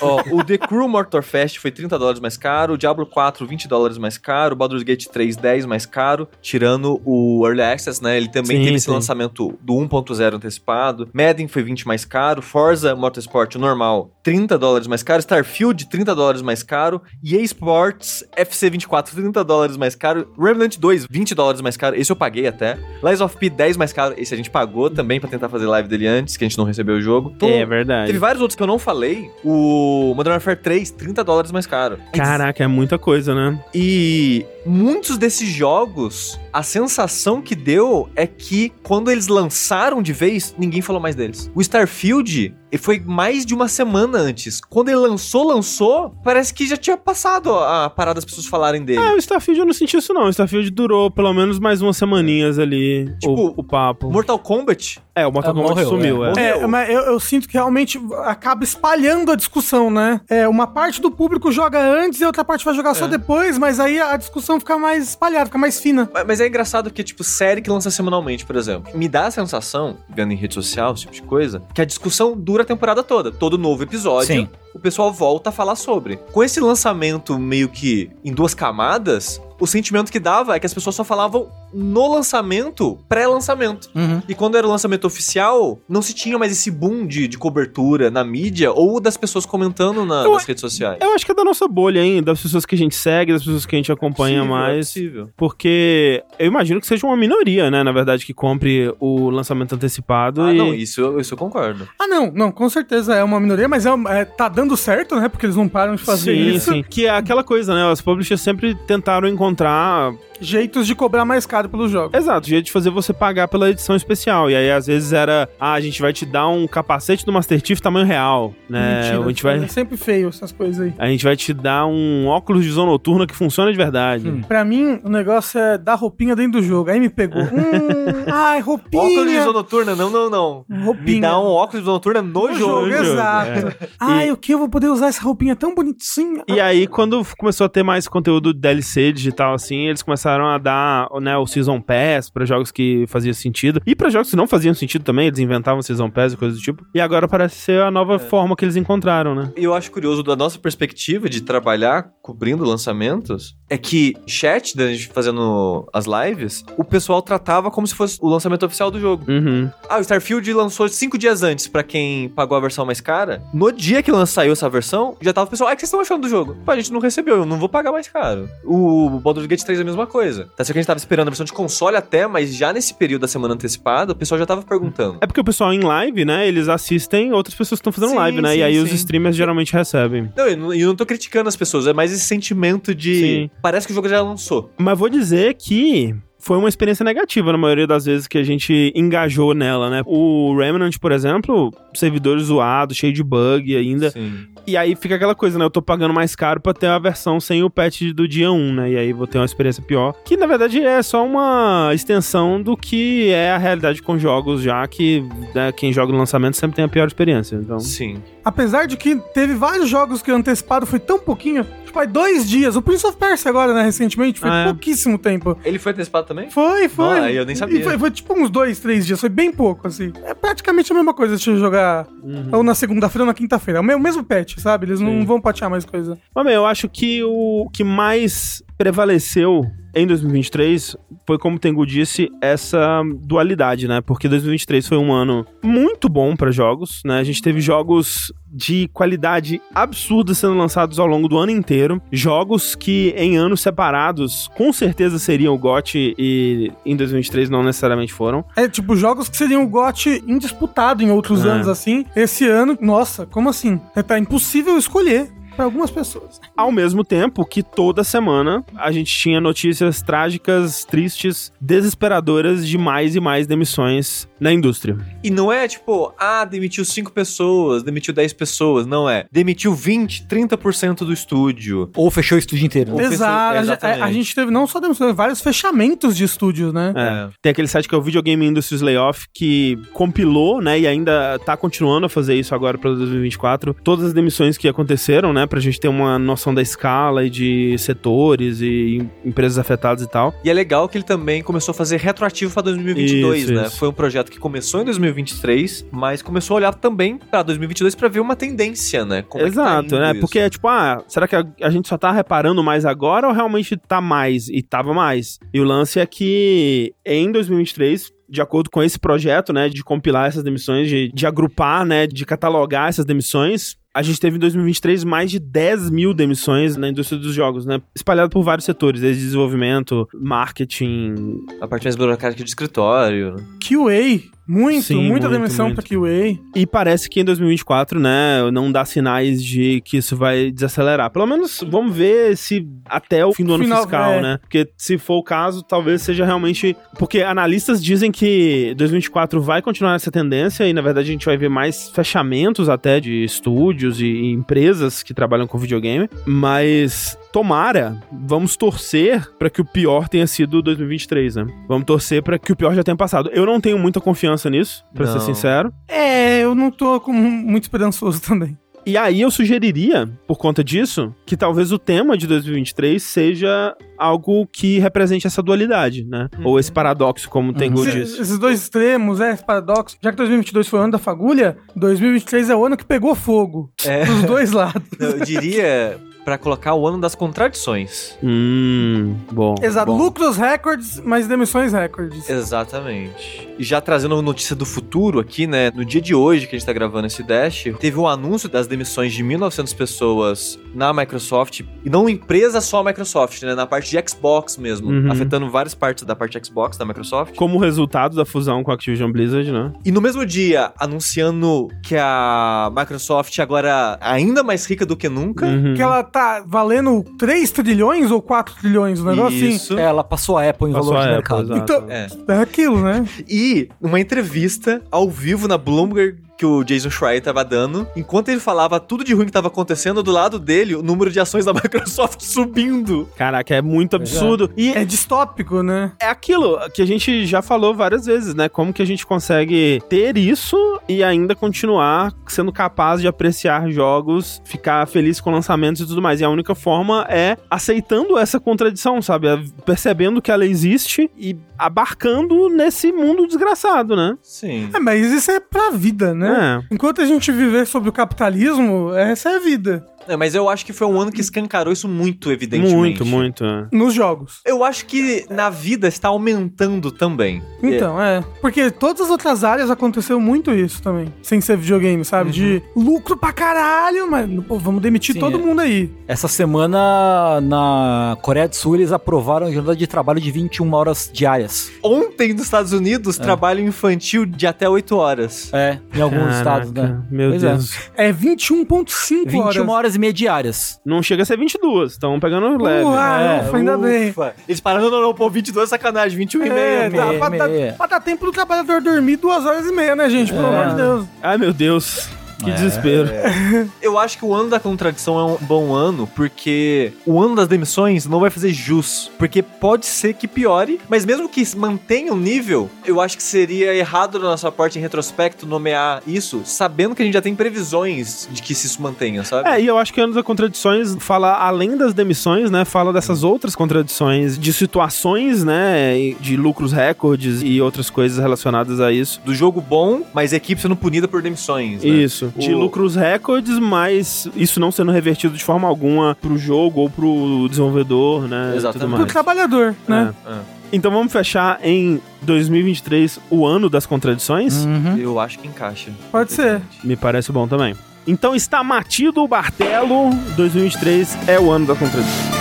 Ó, 0.00 0.21
o 0.30 0.44
The 0.44 0.58
Crew 0.58 0.88
Motorfest 0.88 1.58
foi 1.58 1.70
30 1.70 1.98
dólares 1.98 2.20
mais 2.20 2.36
caro, 2.36 2.74
o 2.74 2.78
Diablo 2.78 3.06
4 3.06 3.46
20 3.46 3.68
dólares 3.68 3.98
mais 3.98 4.18
caro, 4.18 4.54
o 4.54 4.56
Baldur's 4.56 4.82
Gate 4.82 5.06
3 5.06 5.36
10 5.36 5.66
mais 5.66 5.86
caro, 5.86 6.28
tirando 6.40 7.00
o 7.04 7.46
Early 7.46 7.62
Access, 7.62 8.02
né? 8.02 8.16
Ele 8.16 8.28
também 8.28 8.58
sim, 8.58 8.64
teve 8.64 8.70
sim. 8.70 8.74
esse 8.76 8.90
lançamento 8.90 9.58
do 9.60 9.74
1.0 9.74 10.34
antecipado. 10.34 11.08
Madden 11.12 11.48
foi 11.48 11.62
20 11.62 11.86
mais 11.86 12.04
caro, 12.04 12.42
Forza 12.42 12.94
Motorsport 12.94 13.54
normal 13.56 14.10
30 14.22 14.58
dólares 14.58 14.86
mais 14.86 15.02
caro, 15.02 15.20
Starfield 15.20 15.88
30 15.88 16.14
dólares 16.14 16.42
mais 16.42 16.62
caro, 16.62 17.02
EA 17.24 17.40
Sports 17.42 18.24
FC 18.36 18.70
24 18.70 19.14
30 19.14 19.44
dólares 19.44 19.76
mais 19.76 19.94
caro, 19.94 20.28
Remnant 20.38 20.78
2 20.78 21.06
20 21.10 21.34
dólares 21.34 21.60
mais 21.60 21.76
caro, 21.76 21.96
esse 21.96 22.10
eu 22.10 22.16
paguei 22.16 22.46
até. 22.46 22.78
Lies 23.02 23.20
of 23.20 23.36
P 23.36 23.50
10 23.50 23.76
mais 23.76 23.92
caro, 23.92 24.14
esse 24.16 24.32
a 24.32 24.36
gente 24.36 24.50
pagou 24.50 24.90
também 24.90 25.20
para 25.20 25.28
tentar 25.28 25.48
fazer 25.48 25.66
live 25.66 25.88
dele 25.88 26.06
antes, 26.06 26.36
que 26.36 26.44
a 26.44 26.48
gente 26.48 26.58
não 26.58 26.64
recebeu 26.64 26.96
o 26.96 27.00
jogo. 27.00 27.32
Então, 27.36 27.48
é 27.48 27.64
verdade. 27.66 28.06
Teve 28.06 28.18
vários 28.18 28.40
outros 28.40 28.56
que 28.56 28.62
eu 28.62 28.66
não 28.66 28.78
falei. 28.78 29.30
O 29.44 30.11
Modern 30.14 30.32
Warfare 30.34 30.56
3, 30.56 30.90
30 30.90 31.24
dólares 31.24 31.52
mais 31.52 31.66
caro. 31.66 31.98
Caraca, 32.12 32.62
é 32.62 32.66
muita 32.66 32.98
coisa, 32.98 33.34
né? 33.34 33.58
E 33.74 34.44
muitos 34.64 35.18
desses 35.18 35.48
jogos, 35.48 36.38
a 36.52 36.62
sensação 36.62 37.40
que 37.40 37.54
deu 37.54 38.08
é 38.14 38.26
que 38.26 38.72
quando 38.82 39.10
eles 39.10 39.26
lançaram 39.26 40.02
de 40.02 40.12
vez, 40.12 40.54
ninguém 40.58 40.82
falou 40.82 41.00
mais 41.00 41.14
deles. 41.14 41.50
O 41.54 41.60
Starfield 41.60 42.54
foi 42.78 43.00
mais 43.00 43.44
de 43.44 43.54
uma 43.54 43.68
semana 43.68 44.18
antes. 44.18 44.60
Quando 44.60 44.88
ele 44.88 44.96
lançou, 44.96 45.46
lançou, 45.46 46.14
parece 46.24 46.54
que 46.54 46.66
já 46.66 46.76
tinha 46.76 46.96
passado 46.96 47.54
a 47.54 47.90
parada 47.90 48.14
das 48.14 48.24
pessoas 48.24 48.46
falarem 48.46 48.82
dele. 48.82 49.00
É, 49.00 49.14
o 49.14 49.18
Starfield 49.18 49.60
eu 49.60 49.66
não 49.66 49.72
senti 49.72 49.96
isso 49.96 50.12
não. 50.14 50.24
O 50.24 50.30
Starfield 50.30 50.70
durou 50.70 51.10
pelo 51.10 51.32
menos 51.32 51.58
mais 51.58 51.82
umas 51.82 51.96
semaninhas 51.96 52.58
ali, 52.58 53.14
tipo, 53.18 53.34
o, 53.34 53.54
o 53.58 53.64
papo. 53.64 54.10
Mortal 54.10 54.38
Kombat? 54.38 55.00
É, 55.14 55.26
o 55.26 55.32
Mortal 55.32 55.52
é, 55.52 55.54
Kombat 55.54 55.74
morreu, 55.74 55.88
sumiu, 55.88 56.24
é. 56.24 56.32
é. 56.36 56.48
é 56.62 56.66
mas 56.66 56.88
eu, 56.88 57.00
eu, 57.02 57.20
sinto 57.20 57.46
que 57.46 57.54
realmente 57.54 58.00
acaba 58.24 58.64
espalhando 58.64 59.30
a 59.30 59.36
discussão, 59.36 59.90
né? 59.90 60.20
É, 60.28 60.48
uma 60.48 60.66
parte 60.66 61.00
do 61.00 61.10
público 61.10 61.52
joga 61.52 61.78
antes 61.78 62.20
e 62.20 62.24
a 62.24 62.28
outra 62.28 62.44
parte 62.44 62.64
vai 62.64 62.74
jogar 62.74 62.94
só 62.94 63.04
é. 63.04 63.08
depois, 63.08 63.58
mas 63.58 63.78
aí 63.78 64.00
a 64.00 64.16
discussão 64.16 64.51
fica 64.58 64.78
mais 64.78 65.10
espalhada, 65.10 65.46
fica 65.46 65.58
mais 65.58 65.80
fina. 65.80 66.08
Mas, 66.12 66.26
mas 66.26 66.40
é 66.40 66.46
engraçado 66.46 66.90
que, 66.90 67.02
tipo, 67.02 67.24
série 67.24 67.60
que 67.60 67.70
lança 67.70 67.90
semanalmente, 67.90 68.44
por 68.44 68.56
exemplo, 68.56 68.96
me 68.96 69.08
dá 69.08 69.26
a 69.26 69.30
sensação, 69.30 69.96
vendo 70.08 70.32
em 70.32 70.36
rede 70.36 70.54
social, 70.54 70.92
esse 70.92 71.02
tipo 71.02 71.14
de 71.14 71.22
coisa, 71.22 71.62
que 71.74 71.80
a 71.80 71.84
discussão 71.84 72.36
dura 72.36 72.62
a 72.62 72.66
temporada 72.66 73.02
toda. 73.02 73.30
Todo 73.30 73.58
novo 73.58 73.82
episódio, 73.82 74.34
Sim. 74.34 74.48
o 74.74 74.78
pessoal 74.78 75.12
volta 75.12 75.50
a 75.50 75.52
falar 75.52 75.76
sobre. 75.76 76.16
Com 76.16 76.42
esse 76.42 76.60
lançamento 76.60 77.38
meio 77.38 77.68
que 77.68 78.10
em 78.24 78.32
duas 78.32 78.54
camadas, 78.54 79.40
o 79.62 79.66
sentimento 79.66 80.10
que 80.10 80.18
dava 80.18 80.56
é 80.56 80.58
que 80.58 80.66
as 80.66 80.74
pessoas 80.74 80.96
só 80.96 81.04
falavam 81.04 81.48
no 81.72 82.12
lançamento, 82.12 82.98
pré-lançamento. 83.08 83.88
Uhum. 83.94 84.20
E 84.28 84.34
quando 84.34 84.56
era 84.56 84.66
o 84.66 84.70
lançamento 84.70 85.06
oficial, 85.06 85.78
não 85.88 86.02
se 86.02 86.12
tinha 86.12 86.36
mais 86.36 86.50
esse 86.50 86.68
boom 86.68 87.06
de, 87.06 87.28
de 87.28 87.38
cobertura 87.38 88.10
na 88.10 88.24
mídia 88.24 88.72
ou 88.72 88.98
das 88.98 89.16
pessoas 89.16 89.46
comentando 89.46 90.04
na, 90.04 90.24
eu, 90.24 90.32
nas 90.32 90.44
redes 90.44 90.60
sociais. 90.60 90.98
Eu 91.00 91.14
acho 91.14 91.24
que 91.24 91.30
é 91.30 91.34
da 91.34 91.44
nossa 91.44 91.68
bolha, 91.68 92.00
hein? 92.00 92.20
Das 92.24 92.42
pessoas 92.42 92.66
que 92.66 92.74
a 92.74 92.78
gente 92.78 92.96
segue, 92.96 93.32
das 93.32 93.44
pessoas 93.44 93.64
que 93.64 93.76
a 93.76 93.78
gente 93.78 93.92
acompanha 93.92 94.38
é 94.38 94.40
possível, 94.40 94.56
mais. 94.56 94.74
É 94.74 94.78
possível. 94.78 95.30
Porque 95.36 96.24
eu 96.40 96.46
imagino 96.48 96.80
que 96.80 96.86
seja 96.88 97.06
uma 97.06 97.16
minoria, 97.16 97.70
né? 97.70 97.84
Na 97.84 97.92
verdade, 97.92 98.26
que 98.26 98.34
compre 98.34 98.92
o 98.98 99.30
lançamento 99.30 99.76
antecipado. 99.76 100.42
Ah, 100.42 100.52
e... 100.52 100.58
não, 100.58 100.74
isso, 100.74 101.20
isso 101.20 101.34
eu 101.34 101.38
concordo. 101.38 101.88
Ah, 102.00 102.08
não, 102.08 102.32
não, 102.32 102.50
com 102.50 102.68
certeza 102.68 103.14
é 103.14 103.22
uma 103.22 103.38
minoria, 103.38 103.68
mas 103.68 103.86
é, 103.86 103.90
é, 104.08 104.24
tá 104.24 104.48
dando 104.48 104.76
certo, 104.76 105.14
né? 105.14 105.28
Porque 105.28 105.46
eles 105.46 105.56
não 105.56 105.68
param 105.68 105.94
de 105.94 106.02
fazer 106.02 106.34
sim, 106.34 106.56
isso. 106.56 106.72
Sim, 106.72 106.82
Que 106.82 107.06
é 107.06 107.10
aquela 107.10 107.44
coisa, 107.44 107.74
né? 107.74 107.90
Os 107.90 108.00
publishers 108.00 108.40
sempre 108.40 108.74
tentaram 108.74 109.28
encontrar 109.28 109.51
encontrar 109.52 110.14
jeitos 110.42 110.86
de 110.86 110.94
cobrar 110.94 111.24
mais 111.24 111.46
caro 111.46 111.68
pelo 111.68 111.88
jogo. 111.88 112.16
Exato, 112.16 112.48
jeito 112.48 112.66
de 112.66 112.72
fazer 112.72 112.90
você 112.90 113.12
pagar 113.12 113.48
pela 113.48 113.70
edição 113.70 113.96
especial. 113.96 114.50
E 114.50 114.56
aí, 114.56 114.70
às 114.70 114.86
vezes, 114.86 115.12
era, 115.12 115.48
ah, 115.58 115.72
a 115.72 115.80
gente 115.80 116.00
vai 116.00 116.12
te 116.12 116.26
dar 116.26 116.48
um 116.48 116.66
capacete 116.66 117.24
do 117.24 117.32
Master 117.32 117.60
Chief 117.64 117.80
tamanho 117.80 118.06
real, 118.06 118.54
né? 118.68 119.02
Mentira, 119.02 119.24
a 119.24 119.28
gente 119.28 119.42
vai... 119.42 119.64
É 119.64 119.68
sempre 119.68 119.96
feio 119.96 120.28
essas 120.28 120.52
coisas 120.52 120.80
aí. 120.80 120.94
A 120.98 121.06
gente 121.06 121.24
vai 121.24 121.36
te 121.36 121.54
dar 121.54 121.86
um 121.86 122.26
óculos 122.26 122.64
de 122.64 122.70
zona 122.70 122.90
noturna 122.90 123.26
que 123.26 123.34
funciona 123.34 123.70
de 123.70 123.76
verdade. 123.76 124.28
Hum. 124.28 124.42
Pra 124.42 124.64
mim, 124.64 125.00
o 125.04 125.08
negócio 125.08 125.58
é 125.58 125.78
dar 125.78 125.94
roupinha 125.94 126.34
dentro 126.34 126.60
do 126.60 126.62
jogo. 126.62 126.90
Aí 126.90 126.98
me 126.98 127.08
pegou. 127.08 127.42
hum, 127.44 128.24
ai, 128.30 128.60
roupinha. 128.60 129.02
Óculos 129.02 129.30
de 129.30 129.40
zona 129.40 129.52
noturna, 129.52 129.96
não, 129.96 130.10
não, 130.10 130.30
não. 130.30 130.64
Roupinha. 130.84 131.14
Me 131.14 131.20
dá 131.20 131.38
um 131.38 131.46
óculos 131.46 131.80
de 131.80 131.84
zona 131.84 131.94
noturna 131.94 132.22
no, 132.22 132.48
no 132.48 132.54
jogo. 132.54 132.90
jogo. 132.90 133.04
Exato. 133.04 133.68
É. 133.68 133.88
Ai, 134.00 134.28
e... 134.28 134.32
o 134.32 134.36
que? 134.36 134.52
Eu 134.52 134.58
vou 134.58 134.68
poder 134.68 134.88
usar 134.88 135.08
essa 135.08 135.22
roupinha 135.22 135.54
tão 135.54 135.74
bonitinha. 135.74 136.44
E 136.48 136.60
aí, 136.60 136.86
quando 136.86 137.22
começou 137.38 137.66
a 137.66 137.68
ter 137.68 137.82
mais 137.82 138.08
conteúdo 138.08 138.52
DLC 138.52 139.12
digital, 139.12 139.54
assim, 139.54 139.88
eles 139.88 140.02
começaram 140.02 140.31
a 140.40 140.58
dar 140.58 141.08
né, 141.20 141.36
o 141.36 141.46
Season 141.46 141.80
Pass 141.80 142.30
para 142.30 142.44
jogos 142.44 142.70
que 142.70 143.04
faziam 143.08 143.34
sentido. 143.34 143.80
E 143.86 143.94
para 143.94 144.10
jogos 144.10 144.30
que 144.30 144.36
não 144.36 144.46
faziam 144.46 144.74
sentido 144.74 145.04
também, 145.04 145.26
eles 145.26 145.38
inventavam 145.38 145.82
Season 145.82 146.10
Pass 146.10 146.32
e 146.32 146.36
coisas 146.36 146.58
do 146.58 146.62
tipo. 146.62 146.84
E 146.94 147.00
agora 147.00 147.28
parece 147.28 147.56
ser 147.56 147.82
a 147.82 147.90
nova 147.90 148.16
é. 148.16 148.18
forma 148.18 148.56
que 148.56 148.64
eles 148.64 148.76
encontraram, 148.76 149.34
né? 149.34 149.52
E 149.56 149.64
eu 149.64 149.74
acho 149.74 149.90
curioso 149.90 150.22
da 150.22 150.36
nossa 150.36 150.58
perspectiva 150.58 151.28
de 151.28 151.40
trabalhar 151.40 152.10
cobrindo 152.22 152.64
lançamentos, 152.64 153.56
é 153.68 153.76
que 153.76 154.14
chat, 154.26 154.76
da 154.76 154.86
gente 154.86 155.08
fazendo 155.08 155.88
as 155.92 156.06
lives, 156.06 156.64
o 156.76 156.84
pessoal 156.84 157.22
tratava 157.22 157.70
como 157.70 157.86
se 157.86 157.94
fosse 157.94 158.18
o 158.20 158.28
lançamento 158.28 158.64
oficial 158.64 158.90
do 158.90 159.00
jogo. 159.00 159.24
Uhum. 159.28 159.70
Ah, 159.88 159.98
o 159.98 160.00
Starfield 160.00 160.52
lançou 160.52 160.88
cinco 160.88 161.18
dias 161.18 161.42
antes 161.42 161.66
para 161.66 161.82
quem 161.82 162.28
pagou 162.28 162.56
a 162.56 162.60
versão 162.60 162.84
mais 162.84 163.00
cara. 163.00 163.42
No 163.52 163.72
dia 163.72 164.02
que 164.02 164.12
saiu 164.26 164.52
essa 164.52 164.68
versão, 164.68 165.16
já 165.20 165.32
tava 165.32 165.46
o 165.46 165.50
pessoal, 165.50 165.70
ah, 165.70 165.72
o 165.72 165.76
que 165.76 165.80
vocês 165.80 165.88
estão 165.88 166.00
achando 166.00 166.22
do 166.22 166.28
jogo? 166.28 166.56
Pô, 166.64 166.70
a 166.70 166.76
gente 166.76 166.92
não 166.92 167.00
recebeu, 167.00 167.38
eu 167.38 167.46
não 167.46 167.58
vou 167.58 167.68
pagar 167.68 167.92
mais 167.92 168.08
caro. 168.08 168.48
O 168.64 169.20
Baldur's 169.20 169.46
Gate 169.46 169.62
3 169.62 169.78
é 169.78 169.82
a 169.82 169.84
mesma 169.84 170.06
coisa. 170.06 170.21
Tá 170.56 170.64
certo 170.64 170.72
que 170.72 170.78
a 170.78 170.82
gente 170.82 170.86
tava 170.86 170.98
esperando 170.98 171.28
a 171.28 171.30
versão 171.30 171.44
de 171.44 171.52
console 171.52 171.96
até, 171.96 172.26
mas 172.26 172.54
já 172.54 172.72
nesse 172.72 172.94
período 172.94 173.22
da 173.22 173.28
semana 173.28 173.54
antecipada, 173.54 174.12
o 174.12 174.16
pessoal 174.16 174.38
já 174.38 174.46
tava 174.46 174.62
perguntando. 174.62 175.18
É 175.20 175.26
porque 175.26 175.40
o 175.40 175.44
pessoal 175.44 175.72
em 175.72 175.80
live, 175.80 176.24
né, 176.24 176.46
eles 176.46 176.68
assistem 176.68 177.32
outras 177.32 177.54
pessoas 177.54 177.80
que 177.80 177.88
estão 177.88 177.92
fazendo 177.92 178.10
sim, 178.10 178.16
live, 178.16 178.40
né, 178.40 178.52
sim, 178.52 178.58
e 178.58 178.62
aí 178.62 178.74
sim. 178.74 178.82
os 178.82 178.92
streamers 178.92 179.36
geralmente 179.36 179.72
recebem. 179.72 180.32
Não, 180.36 180.46
eu 180.46 180.56
não, 180.56 180.74
eu 180.74 180.88
não 180.88 180.96
tô 180.96 181.06
criticando 181.06 181.48
as 181.48 181.56
pessoas, 181.56 181.86
é 181.86 181.92
mais 181.92 182.12
esse 182.12 182.24
sentimento 182.24 182.94
de... 182.94 183.50
Parece 183.60 183.86
que 183.86 183.92
o 183.92 183.96
jogo 183.96 184.08
já 184.08 184.20
lançou. 184.22 184.70
Mas 184.78 184.98
vou 184.98 185.08
dizer 185.08 185.54
que 185.54 186.14
foi 186.42 186.58
uma 186.58 186.68
experiência 186.68 187.04
negativa 187.04 187.52
na 187.52 187.56
maioria 187.56 187.86
das 187.86 188.04
vezes 188.04 188.26
que 188.26 188.36
a 188.36 188.42
gente 188.42 188.92
engajou 188.96 189.54
nela, 189.54 189.88
né? 189.88 190.02
O 190.04 190.56
Remnant, 190.58 190.98
por 191.00 191.12
exemplo, 191.12 191.72
servidor 191.94 192.38
zoado, 192.40 192.92
cheio 192.92 193.12
de 193.12 193.22
bug 193.22 193.76
ainda. 193.76 194.10
Sim. 194.10 194.48
E 194.66 194.76
aí 194.76 194.96
fica 194.96 195.14
aquela 195.14 195.36
coisa, 195.36 195.56
né? 195.56 195.64
Eu 195.64 195.70
tô 195.70 195.80
pagando 195.80 196.12
mais 196.12 196.34
caro 196.34 196.60
pra 196.60 196.74
ter 196.74 196.88
a 196.88 196.98
versão 196.98 197.38
sem 197.38 197.62
o 197.62 197.70
patch 197.70 198.12
do 198.12 198.26
dia 198.26 198.50
1, 198.50 198.74
né? 198.74 198.90
E 198.90 198.96
aí 198.96 199.12
vou 199.12 199.26
ter 199.26 199.38
uma 199.38 199.44
experiência 199.44 199.82
pior. 199.84 200.14
Que 200.24 200.36
na 200.36 200.46
verdade 200.46 200.80
é 200.80 201.00
só 201.00 201.24
uma 201.24 201.90
extensão 201.94 202.60
do 202.60 202.76
que 202.76 203.30
é 203.30 203.52
a 203.52 203.58
realidade 203.58 204.02
com 204.02 204.18
jogos, 204.18 204.62
já 204.62 204.84
que 204.88 205.24
né, 205.54 205.70
quem 205.70 205.92
joga 205.92 206.12
no 206.12 206.18
lançamento 206.18 206.56
sempre 206.56 206.74
tem 206.74 206.84
a 206.84 206.88
pior 206.88 207.06
experiência. 207.06 207.54
Então... 207.54 207.78
Sim. 207.78 208.20
Apesar 208.44 208.86
de 208.86 208.96
que 208.96 209.16
teve 209.34 209.54
vários 209.54 209.88
jogos 209.88 210.22
que 210.22 210.30
antecipado 210.30 210.86
foi 210.86 210.98
tão 210.98 211.18
pouquinho. 211.18 211.66
Tipo, 211.84 211.98
aí 212.00 212.06
dois 212.06 212.48
dias. 212.48 212.74
O 212.74 212.82
Prince 212.82 213.06
of 213.06 213.16
Persia 213.16 213.50
agora, 213.50 213.74
né, 213.74 213.82
recentemente, 213.82 214.40
foi 214.40 214.50
ah, 214.50 214.62
é. 214.62 214.64
pouquíssimo 214.64 215.18
tempo. 215.18 215.58
Ele 215.64 215.78
foi 215.78 215.92
antecipado 215.92 216.26
também? 216.26 216.50
Foi, 216.50 216.88
foi. 216.88 217.18
Ah, 217.18 217.30
eu 217.30 217.44
nem 217.44 217.54
sabia. 217.54 217.78
E 217.78 217.82
foi, 217.82 217.98
foi, 217.98 218.10
tipo 218.10 218.32
uns 218.34 218.50
dois, 218.50 218.80
três 218.80 219.06
dias. 219.06 219.20
Foi 219.20 219.28
bem 219.28 219.52
pouco, 219.52 219.86
assim. 219.86 220.12
É 220.24 220.32
praticamente 220.32 220.90
a 220.90 220.94
mesma 220.94 221.12
coisa 221.12 221.36
se 221.36 221.56
jogar 221.56 222.06
uhum. 222.22 222.48
ou 222.52 222.62
na 222.62 222.74
segunda-feira 222.74 223.24
ou 223.24 223.26
na 223.26 223.34
quinta-feira. 223.34 223.78
É 223.78 223.96
o 223.96 224.00
mesmo 224.00 224.24
patch, 224.24 224.58
sabe? 224.58 224.86
Eles 224.86 224.98
Sim. 224.98 225.04
não 225.04 225.26
vão 225.26 225.40
patear 225.40 225.70
mais 225.70 225.84
coisa. 225.84 226.18
Mas, 226.34 226.44
meu, 226.44 226.54
eu 226.54 226.66
acho 226.66 226.88
que 226.88 227.22
o 227.22 227.68
que 227.72 227.84
mais 227.84 228.62
prevaleceu 228.82 229.64
em 229.94 230.08
2023 230.08 230.96
foi, 231.24 231.38
como 231.38 231.54
o 231.54 231.58
Tengu 231.58 231.86
disse, 231.86 232.28
essa 232.40 233.00
dualidade, 233.20 233.86
né? 233.86 234.00
Porque 234.00 234.28
2023 234.28 234.88
foi 234.88 234.98
um 234.98 235.12
ano 235.12 235.46
muito 235.62 236.08
bom 236.08 236.34
para 236.34 236.50
jogos, 236.50 237.00
né? 237.04 237.20
A 237.20 237.22
gente 237.22 237.40
teve 237.40 237.60
jogos 237.60 238.32
de 238.52 238.88
qualidade 238.92 239.62
absurda 239.72 240.34
sendo 240.34 240.54
lançados 240.54 240.98
ao 240.98 241.06
longo 241.06 241.28
do 241.28 241.38
ano 241.38 241.52
inteiro. 241.52 242.02
Jogos 242.10 242.74
que 242.74 243.14
em 243.16 243.36
anos 243.36 243.60
separados 243.60 244.48
com 244.56 244.72
certeza 244.72 245.16
seriam 245.16 245.54
o 245.54 245.58
GOT 245.58 246.14
e 246.18 246.72
em 246.84 246.96
2023 246.96 247.48
não 247.48 247.62
necessariamente 247.62 248.12
foram. 248.12 248.44
É, 248.56 248.68
tipo, 248.68 248.96
jogos 248.96 249.28
que 249.28 249.36
seriam 249.36 249.62
o 249.62 249.68
GOT 249.68 250.24
indisputado 250.26 251.04
em 251.04 251.10
outros 251.12 251.44
é. 251.44 251.48
anos 251.48 251.68
assim. 251.68 252.04
Esse 252.16 252.48
ano, 252.48 252.76
nossa, 252.80 253.26
como 253.26 253.48
assim? 253.48 253.80
É, 253.94 254.02
tá 254.02 254.18
impossível 254.18 254.76
escolher 254.76 255.30
para 255.52 255.64
algumas 255.64 255.90
pessoas. 255.90 256.40
Ao 256.56 256.72
mesmo 256.72 257.04
tempo 257.04 257.44
que 257.44 257.62
toda 257.62 258.04
semana 258.04 258.64
a 258.76 258.90
gente 258.90 259.14
tinha 259.14 259.40
notícias 259.40 260.02
trágicas, 260.02 260.84
tristes, 260.84 261.52
desesperadoras 261.60 262.66
de 262.66 262.78
mais 262.78 263.14
e 263.14 263.20
mais 263.20 263.46
demissões 263.46 264.28
na 264.40 264.52
indústria. 264.52 264.98
E 265.22 265.30
não 265.30 265.52
é 265.52 265.68
tipo, 265.68 266.12
ah, 266.18 266.44
demitiu 266.44 266.84
5 266.84 267.12
pessoas, 267.12 267.82
demitiu 267.82 268.12
10 268.12 268.32
pessoas, 268.32 268.86
não 268.86 269.08
é. 269.08 269.26
Demitiu 269.30 269.74
20, 269.74 270.26
30% 270.26 270.98
do 270.98 271.12
estúdio. 271.12 271.90
Ou 271.94 272.10
fechou 272.10 272.36
o 272.36 272.38
estúdio 272.38 272.66
inteiro. 272.66 273.00
Exato. 273.00 273.66
Fechou... 273.66 274.02
A, 274.02 274.04
a, 274.06 274.12
gente 274.12 274.34
teve 274.34 274.50
não 274.50 274.66
só 274.66 274.80
demissões, 274.80 275.14
vários 275.14 275.40
fechamentos 275.40 276.16
de 276.16 276.24
estúdios, 276.24 276.72
né? 276.72 276.92
É. 276.96 277.28
Tem 277.40 277.50
aquele 277.50 277.68
site 277.68 277.88
que 277.88 277.94
é 277.94 277.98
o 277.98 278.02
Video 278.02 278.22
Game 278.22 278.44
Industries 278.44 278.82
Layoff 278.82 279.26
que 279.32 279.78
compilou, 279.92 280.60
né, 280.60 280.78
e 280.78 280.86
ainda 280.86 281.38
tá 281.44 281.56
continuando 281.56 282.06
a 282.06 282.08
fazer 282.08 282.34
isso 282.34 282.54
agora 282.54 282.76
para 282.76 282.90
2024, 282.90 283.74
todas 283.84 284.06
as 284.06 284.12
demissões 284.12 284.58
que 284.58 284.68
aconteceram, 284.68 285.32
né? 285.32 285.41
Né? 285.42 285.46
Pra 285.46 285.60
gente 285.60 285.78
ter 285.78 285.88
uma 285.88 286.18
noção 286.18 286.54
da 286.54 286.62
escala 286.62 287.24
e 287.24 287.30
de 287.30 287.76
setores 287.78 288.60
e 288.60 289.06
empresas 289.24 289.58
afetadas 289.58 290.02
e 290.02 290.08
tal. 290.08 290.34
E 290.44 290.50
é 290.50 290.52
legal 290.52 290.88
que 290.88 290.96
ele 290.96 291.04
também 291.04 291.42
começou 291.42 291.72
a 291.72 291.74
fazer 291.74 291.98
retroativo 291.98 292.52
pra 292.52 292.62
2022, 292.62 293.42
isso, 293.42 293.52
né? 293.52 293.66
Isso. 293.66 293.76
Foi 293.76 293.88
um 293.88 293.92
projeto 293.92 294.30
que 294.30 294.38
começou 294.38 294.80
em 294.80 294.84
2023, 294.84 295.86
mas 295.90 296.22
começou 296.22 296.54
a 296.54 296.58
olhar 296.58 296.74
também 296.74 297.18
pra 297.18 297.42
2022 297.42 297.94
pra 297.94 298.08
ver 298.08 298.20
uma 298.20 298.36
tendência, 298.36 299.04
né? 299.04 299.22
Como 299.22 299.44
Exato, 299.44 299.86
é 299.86 299.98
tá 299.98 300.00
né? 300.00 300.10
Isso. 300.12 300.20
Porque, 300.20 300.50
tipo, 300.50 300.68
ah, 300.68 301.02
será 301.08 301.26
que 301.26 301.36
a, 301.36 301.44
a, 301.62 301.70
gente 301.70 301.88
só 301.88 301.98
tá 301.98 302.12
reparando 302.12 302.62
mais 302.62 302.84
agora 302.84 303.26
ou 303.26 303.34
realmente 303.34 303.76
tá 303.76 304.00
mais? 304.00 304.48
E 304.48 304.62
tava 304.62 304.94
mais. 304.94 305.38
E 305.52 305.60
o 305.60 305.64
lance 305.64 305.98
é 305.98 306.06
que 306.06 306.94
em 307.04 307.30
2023 307.30 308.12
de 308.32 308.40
acordo 308.40 308.70
com 308.70 308.82
esse 308.82 308.98
projeto, 308.98 309.52
né, 309.52 309.68
de 309.68 309.84
compilar 309.84 310.26
essas 310.26 310.42
demissões, 310.42 310.88
de, 310.88 311.12
de 311.12 311.26
agrupar, 311.26 311.84
né, 311.84 312.06
de 312.06 312.24
catalogar 312.24 312.88
essas 312.88 313.04
demissões, 313.04 313.76
a 313.94 314.02
gente 314.02 314.18
teve 314.18 314.36
em 314.36 314.38
2023 314.40 315.04
mais 315.04 315.30
de 315.30 315.38
10 315.38 315.90
mil 315.90 316.14
demissões 316.14 316.76
na 316.76 316.88
indústria 316.88 317.20
dos 317.20 317.34
jogos, 317.34 317.66
né? 317.66 317.80
Espalhado 317.94 318.30
por 318.30 318.42
vários 318.42 318.64
setores, 318.64 319.00
desde 319.00 319.22
desenvolvimento, 319.22 320.08
marketing. 320.14 321.44
A 321.60 321.68
parte 321.68 321.84
mais 321.84 321.96
burocrática 321.96 322.42
de 322.42 322.48
escritório. 322.48 323.36
QA. 323.60 324.32
Muito, 324.52 324.82
Sim, 324.82 325.08
muita 325.08 325.30
muito, 325.30 325.40
demissão 325.40 325.66
muito. 325.66 325.82
pra 325.82 325.98
QA. 325.98 326.38
E 326.54 326.66
parece 326.66 327.08
que 327.08 327.20
em 327.20 327.24
2024, 327.24 327.98
né, 327.98 328.50
não 328.52 328.70
dá 328.70 328.84
sinais 328.84 329.42
de 329.42 329.80
que 329.80 329.96
isso 329.96 330.14
vai 330.14 330.50
desacelerar. 330.50 331.10
Pelo 331.10 331.26
menos 331.26 331.64
vamos 331.66 331.96
ver 331.96 332.36
se 332.36 332.68
até 332.84 333.24
o 333.24 333.32
fim 333.32 333.44
do 333.44 333.54
ano 333.54 333.64
Final, 333.64 333.80
fiscal, 333.80 334.12
é. 334.12 334.20
né? 334.20 334.38
Porque 334.42 334.68
se 334.76 334.98
for 334.98 335.14
o 335.14 335.22
caso, 335.22 335.62
talvez 335.62 336.02
seja 336.02 336.26
realmente. 336.26 336.76
Porque 336.98 337.22
analistas 337.22 337.82
dizem 337.82 338.12
que 338.12 338.74
2024 338.76 339.40
vai 339.40 339.62
continuar 339.62 339.94
essa 339.94 340.10
tendência 340.10 340.68
e, 340.68 340.74
na 340.74 340.82
verdade, 340.82 341.08
a 341.08 341.12
gente 341.12 341.24
vai 341.24 341.38
ver 341.38 341.48
mais 341.48 341.88
fechamentos 341.88 342.68
até 342.68 343.00
de 343.00 343.24
estúdios 343.24 344.02
e, 344.02 344.04
e 344.04 344.32
empresas 344.32 345.02
que 345.02 345.14
trabalham 345.14 345.46
com 345.46 345.56
videogame. 345.56 346.10
Mas 346.26 347.16
tomara, 347.32 347.96
vamos 348.12 348.56
torcer 348.56 349.26
para 349.38 349.48
que 349.48 349.60
o 349.60 349.64
pior 349.64 350.08
tenha 350.08 350.26
sido 350.26 350.62
2023, 350.62 351.36
né? 351.36 351.46
Vamos 351.66 351.84
torcer 351.84 352.22
para 352.22 352.38
que 352.38 352.52
o 352.52 352.56
pior 352.56 352.74
já 352.74 352.82
tenha 352.82 352.96
passado. 352.96 353.30
Eu 353.32 353.46
não 353.46 353.60
tenho 353.60 353.78
muita 353.78 354.00
confiança 354.00 354.50
nisso, 354.50 354.84
para 354.94 355.06
ser 355.06 355.20
sincero. 355.20 355.72
É, 355.88 356.40
eu 356.40 356.54
não 356.54 356.70
tô 356.70 357.00
com 357.00 357.12
muito 357.12 357.64
esperançoso 357.64 358.20
também. 358.20 358.56
E 358.84 358.96
aí 358.96 359.20
eu 359.20 359.30
sugeriria, 359.30 360.10
por 360.26 360.36
conta 360.36 360.62
disso, 360.62 361.14
que 361.24 361.36
talvez 361.36 361.70
o 361.70 361.78
tema 361.78 362.18
de 362.18 362.26
2023 362.26 363.00
seja 363.00 363.76
algo 363.96 364.44
que 364.46 364.80
represente 364.80 365.24
essa 365.24 365.40
dualidade, 365.40 366.04
né? 366.04 366.28
Uhum. 366.36 366.48
Ou 366.48 366.58
esse 366.58 366.72
paradoxo, 366.72 367.30
como 367.30 367.52
o 367.52 367.54
Tengu 367.54 367.78
uhum. 367.78 367.84
disse. 367.84 368.20
Esses 368.20 368.38
dois 368.38 368.60
extremos, 368.60 369.20
é, 369.20 369.32
esse 369.32 369.46
paradoxo. 369.46 369.96
Já 370.02 370.10
que 370.10 370.16
2022 370.16 370.68
foi 370.68 370.80
o 370.80 370.82
ano 370.82 370.92
da 370.92 370.98
fagulha, 370.98 371.56
2023 371.76 372.50
é 372.50 372.56
o 372.56 372.66
ano 372.66 372.76
que 372.76 372.84
pegou 372.84 373.14
fogo. 373.14 373.72
É. 373.84 374.04
Dos 374.04 374.24
dois 374.24 374.50
lados. 374.50 374.82
Eu 374.98 375.24
diria 375.24 376.00
para 376.24 376.38
colocar 376.38 376.74
o 376.74 376.86
ano 376.86 377.00
das 377.00 377.14
contradições. 377.14 378.16
Hum, 378.22 379.16
bom. 379.30 379.54
Exato. 379.62 379.86
Bom. 379.86 379.98
Lucros 379.98 380.36
recordes, 380.36 381.00
mas 381.04 381.26
demissões 381.26 381.72
recordes. 381.72 382.28
Exatamente. 382.28 383.48
E 383.58 383.64
já 383.64 383.80
trazendo 383.80 384.20
notícia 384.22 384.56
do 384.56 384.64
futuro 384.64 385.20
aqui, 385.20 385.46
né? 385.46 385.70
No 385.74 385.84
dia 385.84 386.00
de 386.00 386.14
hoje 386.14 386.46
que 386.46 386.56
a 386.56 386.58
gente 386.58 386.66
tá 386.66 386.72
gravando 386.72 387.06
esse 387.06 387.22
Dash, 387.22 387.64
teve 387.78 387.98
o 387.98 388.02
um 388.02 388.08
anúncio 388.08 388.48
das 388.48 388.66
demissões 388.66 389.12
de 389.12 389.22
1.900 389.22 389.76
pessoas 389.76 390.58
na 390.74 390.92
Microsoft. 390.92 391.60
E 391.84 391.90
não 391.90 392.08
empresa 392.08 392.60
só 392.60 392.80
a 392.80 392.84
Microsoft, 392.84 393.42
né? 393.42 393.54
Na 393.54 393.66
parte 393.66 393.90
de 393.90 394.08
Xbox 394.08 394.56
mesmo. 394.56 394.90
Uhum. 394.90 395.10
Afetando 395.10 395.48
várias 395.50 395.74
partes 395.74 396.04
da 396.04 396.16
parte 396.16 396.40
Xbox 396.44 396.76
da 396.76 396.84
Microsoft. 396.84 397.34
Como 397.34 397.58
resultado 397.58 398.16
da 398.16 398.24
fusão 398.24 398.62
com 398.62 398.70
a 398.70 398.74
Activision 398.74 399.10
Blizzard, 399.10 399.50
né? 399.50 399.72
E 399.84 399.92
no 399.92 400.00
mesmo 400.00 400.24
dia, 400.24 400.72
anunciando 400.78 401.68
que 401.82 401.96
a 401.96 402.70
Microsoft 402.74 403.38
agora 403.38 403.98
é 404.00 404.12
ainda 404.12 404.42
mais 404.42 404.66
rica 404.66 404.86
do 404.86 404.96
que 404.96 405.08
nunca. 405.08 405.46
Uhum. 405.46 405.74
Que 405.74 405.82
ela 405.82 406.02
tá 406.12 406.42
valendo 406.46 407.02
3 407.18 407.50
trilhões 407.50 408.10
ou 408.10 408.20
4 408.20 408.54
trilhões, 408.56 409.00
um 409.00 409.06
negócio 409.06 409.36
assim. 409.36 409.48
Isso. 409.48 409.72
assim. 409.74 409.82
É, 409.82 409.86
ela 409.86 410.04
passou 410.04 410.36
a 410.36 410.48
Apple 410.48 410.68
em 410.68 410.72
passou 410.72 410.92
valor 410.92 411.06
de 411.06 411.12
mercado. 411.12 411.56
Então, 411.56 411.86
é. 411.88 412.06
é 412.28 412.36
aquilo, 412.38 412.80
né? 412.80 413.04
E 413.28 413.68
uma 413.80 413.98
entrevista 413.98 414.82
ao 414.90 415.10
vivo 415.10 415.48
na 415.48 415.56
Bloomberg 415.56 416.18
que 416.42 416.46
o 416.46 416.64
Jason 416.64 416.90
Schreier 416.90 417.22
tava 417.22 417.44
dando. 417.44 417.86
Enquanto 417.94 418.28
ele 418.28 418.40
falava 418.40 418.80
tudo 418.80 419.04
de 419.04 419.14
ruim 419.14 419.26
que 419.26 419.30
tava 419.30 419.46
acontecendo, 419.46 420.02
do 420.02 420.10
lado 420.10 420.40
dele, 420.40 420.74
o 420.74 420.82
número 420.82 421.08
de 421.08 421.20
ações 421.20 421.44
da 421.44 421.52
Microsoft 421.54 422.20
subindo. 422.20 423.08
Caraca, 423.16 423.54
é 423.54 423.62
muito 423.62 423.94
absurdo. 423.94 424.50
E 424.56 424.72
é 424.72 424.84
distópico, 424.84 425.62
né? 425.62 425.92
É 426.00 426.06
aquilo 426.06 426.58
que 426.74 426.82
a 426.82 426.84
gente 426.86 427.26
já 427.26 427.42
falou 427.42 427.76
várias 427.76 428.06
vezes, 428.06 428.34
né? 428.34 428.48
Como 428.48 428.72
que 428.72 428.82
a 428.82 428.84
gente 428.84 429.06
consegue 429.06 429.80
ter 429.88 430.16
isso 430.16 430.56
e 430.88 431.04
ainda 431.04 431.36
continuar 431.36 432.12
sendo 432.26 432.50
capaz 432.50 433.00
de 433.00 433.06
apreciar 433.06 433.70
jogos, 433.70 434.42
ficar 434.44 434.84
feliz 434.88 435.20
com 435.20 435.30
lançamentos 435.30 435.82
e 435.82 435.86
tudo 435.86 436.02
mais. 436.02 436.20
E 436.20 436.24
a 436.24 436.28
única 436.28 436.56
forma 436.56 437.06
é 437.08 437.36
aceitando 437.48 438.18
essa 438.18 438.40
contradição, 438.40 439.00
sabe? 439.00 439.28
É 439.28 439.38
percebendo 439.64 440.20
que 440.20 440.32
ela 440.32 440.44
existe 440.44 441.08
e 441.16 441.36
abarcando 441.56 442.48
nesse 442.48 442.90
mundo 442.90 443.28
desgraçado, 443.28 443.94
né? 443.94 444.18
Sim. 444.20 444.68
É, 444.74 444.80
mas 444.80 445.06
isso 445.12 445.30
é 445.30 445.38
pra 445.38 445.70
vida, 445.70 446.12
né? 446.12 446.31
É. 446.32 446.62
Enquanto 446.70 447.00
a 447.00 447.06
gente 447.06 447.30
viver 447.30 447.66
sobre 447.66 447.88
o 447.88 447.92
capitalismo, 447.92 448.94
essa 448.94 449.30
é 449.30 449.36
a 449.36 449.40
vida. 449.40 449.86
É, 450.08 450.16
mas 450.16 450.34
eu 450.34 450.48
acho 450.48 450.64
que 450.64 450.72
foi 450.72 450.86
um 450.86 451.00
ano 451.00 451.12
que 451.12 451.20
escancarou 451.20 451.72
isso 451.72 451.88
muito, 451.88 452.30
evidentemente. 452.30 452.76
Muito, 452.76 453.06
muito. 453.06 453.44
É. 453.44 453.66
Nos 453.72 453.94
jogos. 453.94 454.40
Eu 454.44 454.64
acho 454.64 454.86
que 454.86 455.26
na 455.30 455.50
vida 455.50 455.88
está 455.88 456.08
aumentando 456.08 456.90
também. 456.90 457.42
Então, 457.62 458.00
é. 458.00 458.18
é. 458.18 458.24
Porque 458.40 458.70
todas 458.70 459.02
as 459.02 459.10
outras 459.10 459.44
áreas 459.44 459.70
aconteceu 459.70 460.20
muito 460.20 460.52
isso 460.52 460.82
também. 460.82 461.12
Sem 461.22 461.40
ser 461.40 461.56
videogame, 461.56 462.04
sabe? 462.04 462.26
Uhum. 462.26 462.32
De 462.32 462.62
lucro 462.74 463.16
pra 463.16 463.32
caralho, 463.32 464.10
mas 464.10 464.28
pô, 464.44 464.58
vamos 464.58 464.82
demitir 464.82 465.14
Sim, 465.14 465.20
todo 465.20 465.38
é. 465.38 465.40
mundo 465.40 465.60
aí. 465.60 465.90
Essa 466.06 466.28
semana, 466.28 467.40
na 467.40 468.16
Coreia 468.22 468.48
do 468.48 468.56
Sul, 468.56 468.76
eles 468.76 468.92
aprovaram 468.92 469.46
a 469.46 469.50
jornada 469.52 469.76
de 469.76 469.86
trabalho 469.86 470.20
de 470.20 470.30
21 470.30 470.72
horas 470.72 471.10
diárias. 471.12 471.70
Ontem, 471.82 472.32
nos 472.32 472.42
Estados 472.42 472.72
Unidos, 472.72 473.18
é. 473.18 473.22
trabalho 473.22 473.64
infantil 473.64 474.26
de 474.26 474.46
até 474.46 474.68
8 474.68 474.96
horas. 474.96 475.50
É, 475.52 475.78
em 475.94 476.00
alguns 476.00 476.18
Caraca, 476.20 476.38
estados, 476.38 476.72
né? 476.72 477.02
Meu 477.10 477.30
pois 477.30 477.44
é. 477.44 477.48
Deus. 477.48 477.78
É, 477.96 478.12
21,5 478.12 479.40
horas. 479.40 479.54
21 479.54 479.68
horas 479.68 479.91
horas 479.92 479.96
e 479.96 479.98
meia 479.98 480.12
diárias. 480.12 480.80
Não 480.84 481.02
chega 481.02 481.22
a 481.22 481.26
ser 481.26 481.36
22, 481.36 481.92
estão 481.92 482.18
pegando 482.18 482.62
leve. 482.62 482.84
Uau, 482.84 482.96
é, 482.96 483.42
ufa, 483.42 483.56
ainda 483.56 483.78
bem. 483.78 484.14
Eles 484.48 484.60
pararam, 484.60 484.90
não, 484.90 485.00
não, 485.00 485.14
pô, 485.14 485.28
22 485.28 485.68
é 485.68 485.70
sacanagem, 485.70 486.18
21 486.18 486.42
é, 486.42 486.46
e 486.46 486.50
meia. 486.50 486.90
Dá, 486.90 487.18
pra, 487.18 487.28
dar, 487.28 487.76
pra 487.76 487.86
dar 487.86 488.00
tempo 488.00 488.26
do 488.26 488.32
trabalhador 488.32 488.80
dormir 488.80 489.16
duas 489.16 489.44
horas 489.44 489.66
e 489.66 489.72
meia, 489.72 489.94
né, 489.94 490.08
gente? 490.08 490.32
Pelo 490.32 490.46
é. 490.46 490.48
amor 490.48 490.70
de 490.70 490.76
Deus. 490.76 491.06
Ai, 491.22 491.38
meu 491.38 491.52
Deus. 491.52 492.21
Que 492.42 492.50
é. 492.50 492.54
desespero. 492.54 493.08
É. 493.08 493.66
Eu 493.80 493.98
acho 493.98 494.18
que 494.18 494.24
o 494.24 494.34
ano 494.34 494.50
da 494.50 494.60
contradição 494.60 495.18
é 495.18 495.24
um 495.24 495.36
bom 495.40 495.74
ano, 495.74 496.08
porque 496.14 496.92
o 497.06 497.20
ano 497.20 497.34
das 497.34 497.48
demissões 497.48 498.06
não 498.06 498.20
vai 498.20 498.30
fazer 498.30 498.52
jus. 498.52 499.10
Porque 499.18 499.42
pode 499.42 499.86
ser 499.86 500.14
que 500.14 500.26
piore, 500.26 500.80
mas 500.88 501.04
mesmo 501.04 501.28
que 501.28 501.42
mantenha 501.56 502.12
o 502.12 502.16
nível, 502.16 502.70
eu 502.84 503.00
acho 503.00 503.16
que 503.16 503.22
seria 503.22 503.74
errado 503.74 504.18
da 504.18 504.26
nossa 504.26 504.50
parte 504.50 504.78
em 504.78 504.82
retrospecto 504.82 505.46
nomear 505.46 506.02
isso, 506.06 506.42
sabendo 506.44 506.94
que 506.94 507.02
a 507.02 507.04
gente 507.04 507.14
já 507.14 507.22
tem 507.22 507.34
previsões 507.34 508.28
de 508.30 508.42
que 508.42 508.52
isso 508.52 508.80
mantenha, 508.80 509.24
sabe? 509.24 509.48
É, 509.48 509.60
e 509.60 509.66
eu 509.66 509.78
acho 509.78 509.92
que 509.92 510.00
o 510.00 510.04
ano 510.04 510.14
das 510.14 510.24
contradições 510.24 510.96
fala 510.98 511.34
além 511.34 511.76
das 511.76 511.94
demissões, 511.94 512.50
né? 512.50 512.64
Fala 512.64 512.92
dessas 512.92 513.22
outras 513.24 513.54
contradições, 513.54 514.38
de 514.38 514.52
situações, 514.52 515.44
né? 515.44 516.14
De 516.20 516.36
lucros 516.36 516.72
recordes 516.72 517.42
e 517.42 517.60
outras 517.60 517.90
coisas 517.90 518.18
relacionadas 518.18 518.80
a 518.80 518.92
isso. 518.92 519.20
Do 519.24 519.34
jogo 519.34 519.60
bom, 519.60 520.02
mas 520.12 520.32
a 520.32 520.36
equipe 520.36 520.60
sendo 520.60 520.76
punida 520.76 521.06
por 521.06 521.22
demissões. 521.22 521.82
Né? 521.82 521.88
Isso. 521.88 522.31
De 522.36 522.54
lucros 522.54 522.96
recordes, 522.96 523.58
mas 523.58 524.28
isso 524.34 524.58
não 524.58 524.72
sendo 524.72 524.90
revertido 524.92 525.36
de 525.36 525.44
forma 525.44 525.68
alguma 525.68 526.16
pro 526.20 526.36
jogo 526.38 526.80
ou 526.80 526.90
pro 526.90 527.46
desenvolvedor, 527.48 528.28
né? 528.28 528.54
Exatamente. 528.56 528.96
Pro 528.96 529.06
trabalhador, 529.06 529.74
né? 529.86 530.14
É. 530.26 530.32
É. 530.32 530.38
Então 530.72 530.90
vamos 530.90 531.12
fechar 531.12 531.58
em 531.62 532.00
2023 532.22 533.20
o 533.30 533.44
ano 533.46 533.68
das 533.68 533.84
contradições? 533.84 534.64
Uhum. 534.64 534.96
Eu 534.96 535.20
acho 535.20 535.38
que 535.38 535.46
encaixa. 535.46 535.90
Pode 536.10 536.32
ser. 536.32 536.62
Me 536.82 536.96
parece 536.96 537.30
bom 537.30 537.46
também. 537.46 537.74
Então 538.06 538.34
está 538.34 538.64
matido 538.64 539.22
o 539.22 539.28
Bartelo, 539.28 540.10
2023 540.34 541.28
é 541.28 541.38
o 541.38 541.50
ano 541.50 541.66
da 541.66 541.74
contradição. 541.74 542.31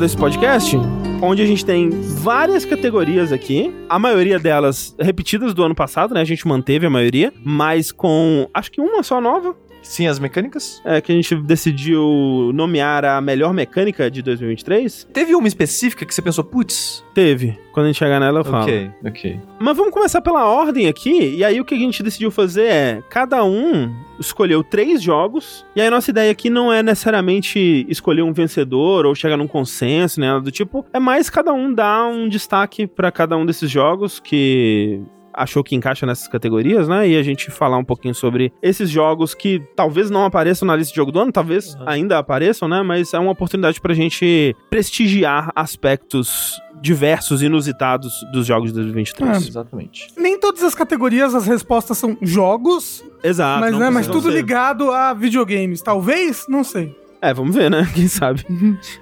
Desse 0.00 0.16
podcast, 0.16 0.76
onde 1.22 1.42
a 1.42 1.46
gente 1.46 1.64
tem 1.64 1.90
várias 1.90 2.64
categorias 2.64 3.32
aqui, 3.32 3.72
a 3.88 3.98
maioria 3.98 4.38
delas 4.38 4.94
repetidas 4.98 5.54
do 5.54 5.62
ano 5.62 5.74
passado, 5.74 6.14
né? 6.14 6.20
A 6.20 6.24
gente 6.24 6.46
manteve 6.46 6.86
a 6.86 6.90
maioria, 6.90 7.32
mas 7.44 7.92
com 7.92 8.48
acho 8.52 8.70
que 8.70 8.80
uma 8.80 9.02
só 9.02 9.20
nova. 9.20 9.56
Sim, 9.86 10.06
as 10.06 10.18
mecânicas? 10.18 10.82
É, 10.84 11.00
que 11.00 11.12
a 11.12 11.14
gente 11.14 11.34
decidiu 11.36 12.50
nomear 12.52 13.04
a 13.04 13.20
melhor 13.20 13.54
mecânica 13.54 14.10
de 14.10 14.20
2023. 14.20 15.08
Teve 15.12 15.34
uma 15.34 15.46
específica 15.46 16.04
que 16.04 16.14
você 16.14 16.20
pensou, 16.20 16.44
putz? 16.44 17.04
Teve. 17.14 17.58
Quando 17.72 17.84
a 17.84 17.88
gente 17.88 17.98
chegar 17.98 18.18
nela, 18.18 18.40
eu 18.40 18.44
falo. 18.44 18.64
Ok, 18.64 18.90
ok. 19.04 19.40
Mas 19.58 19.76
vamos 19.76 19.92
começar 19.92 20.20
pela 20.20 20.44
ordem 20.44 20.88
aqui, 20.88 21.36
e 21.36 21.44
aí 21.44 21.60
o 21.60 21.64
que 21.64 21.74
a 21.74 21.78
gente 21.78 22.02
decidiu 22.02 22.30
fazer 22.30 22.66
é, 22.66 23.02
cada 23.08 23.44
um 23.44 23.94
escolheu 24.18 24.64
três 24.64 25.02
jogos, 25.02 25.64
e 25.74 25.80
aí 25.80 25.86
a 25.86 25.90
nossa 25.90 26.10
ideia 26.10 26.32
aqui 26.32 26.50
não 26.50 26.72
é 26.72 26.82
necessariamente 26.82 27.86
escolher 27.88 28.22
um 28.22 28.32
vencedor 28.32 29.06
ou 29.06 29.14
chegar 29.14 29.36
num 29.36 29.46
consenso, 29.46 30.20
né, 30.20 30.40
do 30.40 30.50
tipo, 30.50 30.84
é 30.92 30.98
mais 30.98 31.30
cada 31.30 31.52
um 31.52 31.72
dar 31.72 32.06
um 32.06 32.28
destaque 32.28 32.86
para 32.86 33.12
cada 33.12 33.36
um 33.36 33.46
desses 33.46 33.70
jogos 33.70 34.18
que 34.18 35.00
achou 35.36 35.62
que 35.62 35.76
encaixa 35.76 36.06
nessas 36.06 36.26
categorias, 36.26 36.88
né? 36.88 37.08
E 37.08 37.16
a 37.16 37.22
gente 37.22 37.50
falar 37.50 37.76
um 37.76 37.84
pouquinho 37.84 38.14
sobre 38.14 38.52
esses 38.62 38.88
jogos 38.88 39.34
que 39.34 39.62
talvez 39.76 40.10
não 40.10 40.24
apareçam 40.24 40.66
na 40.66 40.74
lista 40.74 40.92
de 40.92 40.96
jogo 40.96 41.12
do 41.12 41.20
ano, 41.20 41.30
talvez 41.30 41.74
uhum. 41.74 41.82
ainda 41.86 42.18
apareçam, 42.18 42.66
né? 42.66 42.82
Mas 42.82 43.12
é 43.12 43.18
uma 43.18 43.32
oportunidade 43.32 43.80
pra 43.80 43.94
gente 43.94 44.56
prestigiar 44.70 45.52
aspectos 45.54 46.60
diversos, 46.80 47.42
inusitados 47.42 48.24
dos 48.32 48.46
jogos 48.46 48.70
de 48.70 48.74
2023. 48.76 49.30
É, 49.30 49.48
exatamente. 49.48 50.08
Nem 50.16 50.38
todas 50.38 50.62
as 50.62 50.74
categorias 50.74 51.34
as 51.34 51.46
respostas 51.46 51.98
são 51.98 52.16
jogos. 52.22 53.04
Exato. 53.22 53.60
Mas, 53.60 53.78
né, 53.78 53.90
mas 53.90 54.06
tudo 54.06 54.30
ser. 54.30 54.34
ligado 54.34 54.90
a 54.90 55.12
videogames. 55.12 55.82
Talvez, 55.82 56.46
não 56.48 56.62
sei. 56.62 56.94
É, 57.26 57.34
vamos 57.34 57.56
ver, 57.56 57.68
né? 57.68 57.84
Quem 57.92 58.06
sabe. 58.06 58.46